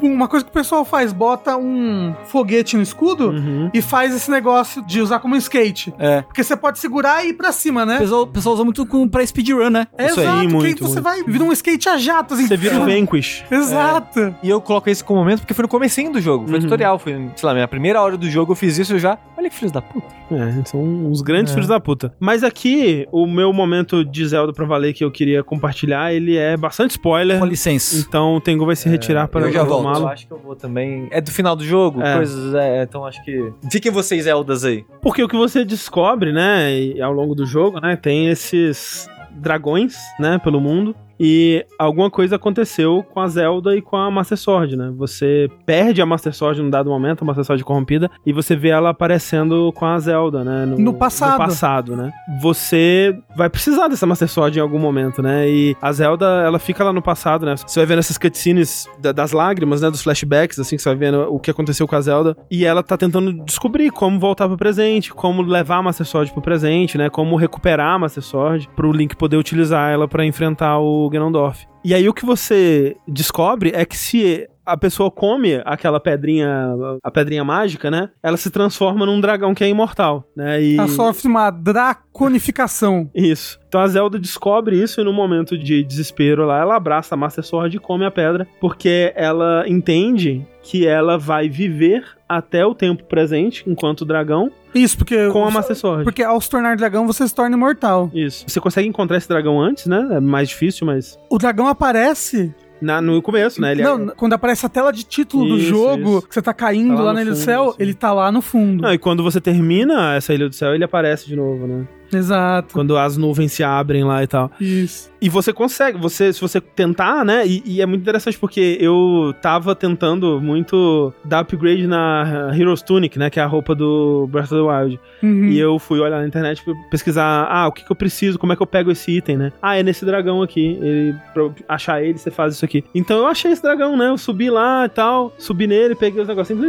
Uma 0.00 0.28
coisa 0.28 0.44
que 0.44 0.50
o 0.50 0.54
pessoal 0.54 0.84
faz, 0.84 1.12
bota 1.12 1.56
um 1.56 2.14
foguete 2.24 2.76
no 2.76 2.82
escudo 2.82 3.30
uhum. 3.30 3.70
e 3.72 3.82
faz 3.82 4.14
esse 4.14 4.30
negócio 4.30 4.82
de 4.82 5.00
usar 5.00 5.18
como 5.18 5.36
skate. 5.36 5.94
É. 5.98 6.22
Porque 6.22 6.42
você 6.42 6.56
pode 6.56 6.78
segurar 6.78 7.24
e 7.24 7.30
ir 7.30 7.34
pra 7.34 7.52
cima, 7.52 7.84
né? 7.84 7.96
O 7.96 8.00
pessoal, 8.00 8.26
pessoal 8.26 8.54
usa 8.54 8.64
muito 8.64 8.86
com, 8.86 9.08
pra 9.08 9.26
speedrun, 9.26 9.70
né? 9.70 9.86
É, 9.96 10.06
Isso 10.06 10.20
exato, 10.20 10.40
aí, 10.40 10.48
muito, 10.48 10.82
você 10.82 11.00
muito. 11.00 11.02
vai 11.02 11.22
vira 11.22 11.44
um 11.44 11.52
skate 11.52 11.88
a 11.88 11.98
jato, 11.98 12.34
assim. 12.34 12.46
Você 12.46 12.56
vira 12.56 12.76
um 12.76 12.84
Vanquish. 12.86 13.44
Exato. 13.50 14.20
É. 14.20 14.34
E 14.42 14.50
eu 14.50 14.60
coloco 14.60 14.88
esse 14.88 15.02
como 15.02 15.20
momento 15.20 15.40
porque 15.40 15.54
foi 15.54 15.62
no 15.62 15.68
comecinho 15.68 16.12
do 16.12 16.20
jogo, 16.20 16.46
foi 16.46 16.56
uhum. 16.56 16.62
tutorial, 16.62 16.98
foi, 16.98 17.12
sei 17.36 17.46
lá, 17.46 17.54
minha 17.54 17.68
primeira 17.68 18.00
hora 18.00 18.16
do 18.16 18.28
jogo 18.30 18.52
eu 18.52 18.56
fiz 18.56 18.78
isso 18.78 18.98
já. 18.98 19.18
Olha 19.36 19.50
que 19.50 19.56
filhos 19.56 19.72
da 19.72 19.82
puta. 19.82 20.06
É, 20.30 20.64
são 20.64 20.80
uns 20.80 21.20
grandes 21.20 21.52
é. 21.52 21.54
filhos 21.54 21.68
da 21.68 21.78
puta. 21.78 22.14
Mas 22.18 22.42
aqui, 22.42 23.06
o 23.12 23.26
meu 23.26 23.52
momento 23.52 24.04
de 24.04 24.26
Zelda 24.26 24.52
pra 24.52 24.64
valer 24.64 24.94
que 24.94 25.04
eu 25.04 25.10
queria 25.10 25.42
compartilhar, 25.42 26.12
ele 26.12 26.36
é 26.36 26.56
bastante 26.56 26.92
spoiler. 26.92 27.38
Com 27.38 27.44
licença. 27.44 27.96
Então 27.96 28.36
o 28.36 28.40
Tengu 28.40 28.64
vai 28.64 28.76
se 28.76 28.88
retirar 28.88 29.24
é, 29.24 29.26
para 29.26 29.50
já 29.54 29.64
volto. 29.64 30.00
Eu 30.00 30.08
acho 30.08 30.26
que 30.26 30.32
eu 30.32 30.38
vou 30.38 30.56
também. 30.56 31.08
É 31.10 31.20
do 31.20 31.30
final 31.30 31.54
do 31.56 31.64
jogo, 31.64 32.02
é. 32.02 32.16
coisas. 32.16 32.54
É, 32.54 32.82
então 32.82 33.04
acho 33.04 33.22
que. 33.24 33.52
Fiquem 33.70 33.90
vocês 33.92 34.24
Zeldas 34.24 34.64
aí. 34.64 34.84
Porque 35.02 35.22
o 35.22 35.28
que 35.28 35.36
você 35.36 35.64
descobre, 35.64 36.32
né, 36.32 37.00
ao 37.02 37.12
longo 37.12 37.34
do 37.34 37.44
jogo, 37.44 37.80
né, 37.80 37.96
tem 37.96 38.28
esses 38.28 39.08
dragões, 39.30 39.96
né, 40.18 40.38
pelo 40.38 40.60
mundo. 40.60 40.94
E 41.18 41.64
alguma 41.78 42.10
coisa 42.10 42.36
aconteceu 42.36 43.04
com 43.12 43.20
a 43.20 43.28
Zelda 43.28 43.76
e 43.76 43.82
com 43.82 43.96
a 43.96 44.10
Master 44.10 44.38
Sword, 44.38 44.76
né? 44.76 44.92
Você 44.96 45.48
perde 45.64 46.02
a 46.02 46.06
Master 46.06 46.34
Sword 46.34 46.62
num 46.62 46.70
dado 46.70 46.90
momento, 46.90 47.22
a 47.22 47.24
Master 47.24 47.44
Sword 47.44 47.64
corrompida, 47.64 48.10
e 48.24 48.32
você 48.32 48.56
vê 48.56 48.68
ela 48.68 48.90
aparecendo 48.90 49.72
com 49.74 49.86
a 49.86 49.98
Zelda, 49.98 50.44
né? 50.44 50.66
No, 50.66 50.78
no 50.78 50.94
passado. 50.94 51.32
No 51.32 51.38
passado, 51.38 51.96
né? 51.96 52.12
Você 52.40 53.16
vai 53.36 53.48
precisar 53.48 53.88
dessa 53.88 54.06
Master 54.06 54.28
Sword 54.28 54.58
em 54.58 54.62
algum 54.62 54.78
momento, 54.78 55.22
né? 55.22 55.48
E 55.48 55.76
a 55.80 55.92
Zelda, 55.92 56.26
ela 56.44 56.58
fica 56.58 56.82
lá 56.84 56.92
no 56.92 57.02
passado, 57.02 57.46
né? 57.46 57.54
Você 57.56 57.80
vai 57.80 57.86
vendo 57.86 57.98
essas 57.98 58.18
cutscenes 58.18 58.88
das 58.98 59.32
lágrimas, 59.32 59.80
né? 59.80 59.90
Dos 59.90 60.02
flashbacks, 60.02 60.58
assim, 60.58 60.76
que 60.76 60.82
você 60.82 60.88
vai 60.88 60.98
vendo 60.98 61.22
o 61.30 61.38
que 61.38 61.50
aconteceu 61.50 61.86
com 61.86 61.96
a 61.96 62.00
Zelda. 62.00 62.36
E 62.50 62.64
ela 62.64 62.82
tá 62.82 62.96
tentando 62.96 63.32
descobrir 63.44 63.90
como 63.90 64.18
voltar 64.18 64.48
pro 64.48 64.56
presente, 64.56 65.12
como 65.12 65.42
levar 65.42 65.76
a 65.76 65.82
Master 65.82 66.06
Sword 66.06 66.32
pro 66.32 66.42
presente, 66.42 66.98
né? 66.98 67.08
Como 67.08 67.36
recuperar 67.36 67.94
a 67.94 67.98
Master 67.98 68.22
Sword 68.22 68.68
pro 68.74 68.92
Link 68.92 69.16
poder 69.16 69.36
utilizar 69.36 69.92
ela 69.92 70.08
para 70.08 70.24
enfrentar 70.24 70.78
o 70.78 71.03
Ganondorf. 71.08 71.66
E 71.84 71.94
aí 71.94 72.08
o 72.08 72.14
que 72.14 72.24
você 72.24 72.96
descobre 73.06 73.72
é 73.74 73.84
que 73.84 73.96
se 73.96 74.48
a 74.64 74.76
pessoa 74.76 75.10
come 75.10 75.60
aquela 75.64 76.00
pedrinha, 76.00 76.72
a 77.02 77.10
pedrinha 77.10 77.44
mágica, 77.44 77.90
né? 77.90 78.08
Ela 78.22 78.36
se 78.36 78.50
transforma 78.50 79.04
num 79.04 79.20
dragão 79.20 79.54
que 79.54 79.62
é 79.62 79.68
imortal, 79.68 80.24
né? 80.34 80.62
E... 80.62 80.78
Ela 80.78 80.88
sofre 80.88 81.28
uma 81.28 81.50
draconificação. 81.50 83.10
Isso. 83.14 83.60
Então 83.68 83.80
a 83.80 83.86
Zelda 83.86 84.18
descobre 84.18 84.80
isso 84.80 85.00
e 85.00 85.04
no 85.04 85.12
momento 85.12 85.58
de 85.58 85.82
desespero 85.82 86.46
lá, 86.46 86.60
ela 86.60 86.76
abraça 86.76 87.14
a 87.14 87.18
Master 87.18 87.44
Sword 87.44 87.76
e 87.76 87.80
come 87.80 88.04
a 88.04 88.10
pedra, 88.10 88.46
porque 88.60 89.12
ela 89.14 89.64
entende 89.68 90.46
que 90.62 90.86
ela 90.86 91.18
vai 91.18 91.48
viver 91.48 92.04
até 92.26 92.64
o 92.64 92.74
tempo 92.74 93.04
presente, 93.04 93.64
enquanto 93.66 94.04
dragão, 94.04 94.50
isso, 94.74 94.98
porque. 94.98 95.28
Com 95.30 95.44
a 95.44 95.50
Master 95.50 95.76
Sword. 95.76 96.04
Porque 96.04 96.22
ao 96.22 96.40
se 96.40 96.50
tornar 96.50 96.76
dragão, 96.76 97.06
você 97.06 97.26
se 97.26 97.34
torna 97.34 97.56
imortal. 97.56 98.10
Isso. 98.12 98.44
Você 98.46 98.60
consegue 98.60 98.88
encontrar 98.88 99.16
esse 99.16 99.28
dragão 99.28 99.60
antes, 99.60 99.86
né? 99.86 100.06
É 100.12 100.20
mais 100.20 100.48
difícil, 100.48 100.86
mas. 100.86 101.18
O 101.30 101.38
dragão 101.38 101.68
aparece 101.68 102.54
na, 102.80 103.00
no 103.00 103.20
começo, 103.22 103.60
né? 103.60 103.72
Ele 103.72 103.82
não, 103.82 104.10
é... 104.10 104.14
quando 104.14 104.34
aparece 104.34 104.66
a 104.66 104.68
tela 104.68 104.92
de 104.92 105.04
título 105.04 105.46
isso, 105.46 105.54
do 105.56 105.60
jogo, 105.60 106.18
isso. 106.18 106.28
que 106.28 106.34
você 106.34 106.42
tá 106.42 106.52
caindo 106.52 106.94
tá 106.94 107.00
lá, 107.00 107.02
lá 107.02 107.12
na 107.14 107.22
Ilha 107.22 107.30
do 107.30 107.36
Céu, 107.36 107.70
assim. 107.70 107.76
ele 107.80 107.94
tá 107.94 108.12
lá 108.12 108.30
no 108.30 108.42
fundo. 108.42 108.82
Não, 108.82 108.92
e 108.92 108.98
quando 108.98 109.22
você 109.22 109.40
termina 109.40 110.14
essa 110.14 110.34
Ilha 110.34 110.48
do 110.48 110.54
Céu, 110.54 110.74
ele 110.74 110.84
aparece 110.84 111.26
de 111.26 111.36
novo, 111.36 111.66
né? 111.66 111.86
Exato. 112.16 112.72
Quando 112.72 112.96
as 112.96 113.16
nuvens 113.16 113.52
se 113.52 113.62
abrem 113.62 114.04
lá 114.04 114.22
e 114.22 114.26
tal. 114.26 114.50
Isso. 114.60 115.12
E 115.24 115.28
você 115.30 115.54
consegue, 115.54 115.96
você, 115.96 116.34
se 116.34 116.40
você 116.40 116.60
tentar, 116.60 117.24
né? 117.24 117.46
E, 117.46 117.62
e, 117.64 117.80
é 117.80 117.86
muito 117.86 118.02
interessante 118.02 118.38
porque 118.38 118.76
eu 118.78 119.34
tava 119.40 119.74
tentando 119.74 120.38
muito 120.38 121.14
dar 121.24 121.40
upgrade 121.40 121.86
na 121.86 122.52
Heroes 122.54 122.82
Tunic, 122.82 123.18
né? 123.18 123.30
Que 123.30 123.40
é 123.40 123.42
a 123.42 123.46
roupa 123.46 123.74
do 123.74 124.28
Breath 124.30 124.52
of 124.52 124.56
the 124.56 124.60
Wild. 124.60 125.00
Uhum. 125.22 125.46
E 125.46 125.58
eu 125.58 125.78
fui 125.78 125.98
olhar 125.98 126.20
na 126.20 126.26
internet 126.26 126.62
pesquisar, 126.90 127.46
ah, 127.48 127.66
o 127.66 127.72
que, 127.72 127.82
que 127.82 127.90
eu 127.90 127.96
preciso, 127.96 128.38
como 128.38 128.52
é 128.52 128.56
que 128.56 128.60
eu 128.60 128.66
pego 128.66 128.90
esse 128.90 129.12
item, 129.12 129.38
né? 129.38 129.52
Ah, 129.62 129.78
é 129.78 129.82
nesse 129.82 130.04
dragão 130.04 130.42
aqui. 130.42 130.78
Ele, 130.82 131.16
pra 131.32 131.50
achar 131.70 132.02
ele, 132.02 132.18
você 132.18 132.30
faz 132.30 132.52
isso 132.56 132.64
aqui. 132.66 132.84
Então 132.94 133.20
eu 133.20 133.26
achei 133.26 133.50
esse 133.50 133.62
dragão, 133.62 133.96
né? 133.96 134.08
Eu 134.08 134.18
subi 134.18 134.50
lá 134.50 134.84
e 134.84 134.90
tal, 134.90 135.32
subi 135.38 135.66
nele, 135.66 135.94
peguei 135.94 136.20
os 136.20 136.28
negocinhos, 136.28 136.62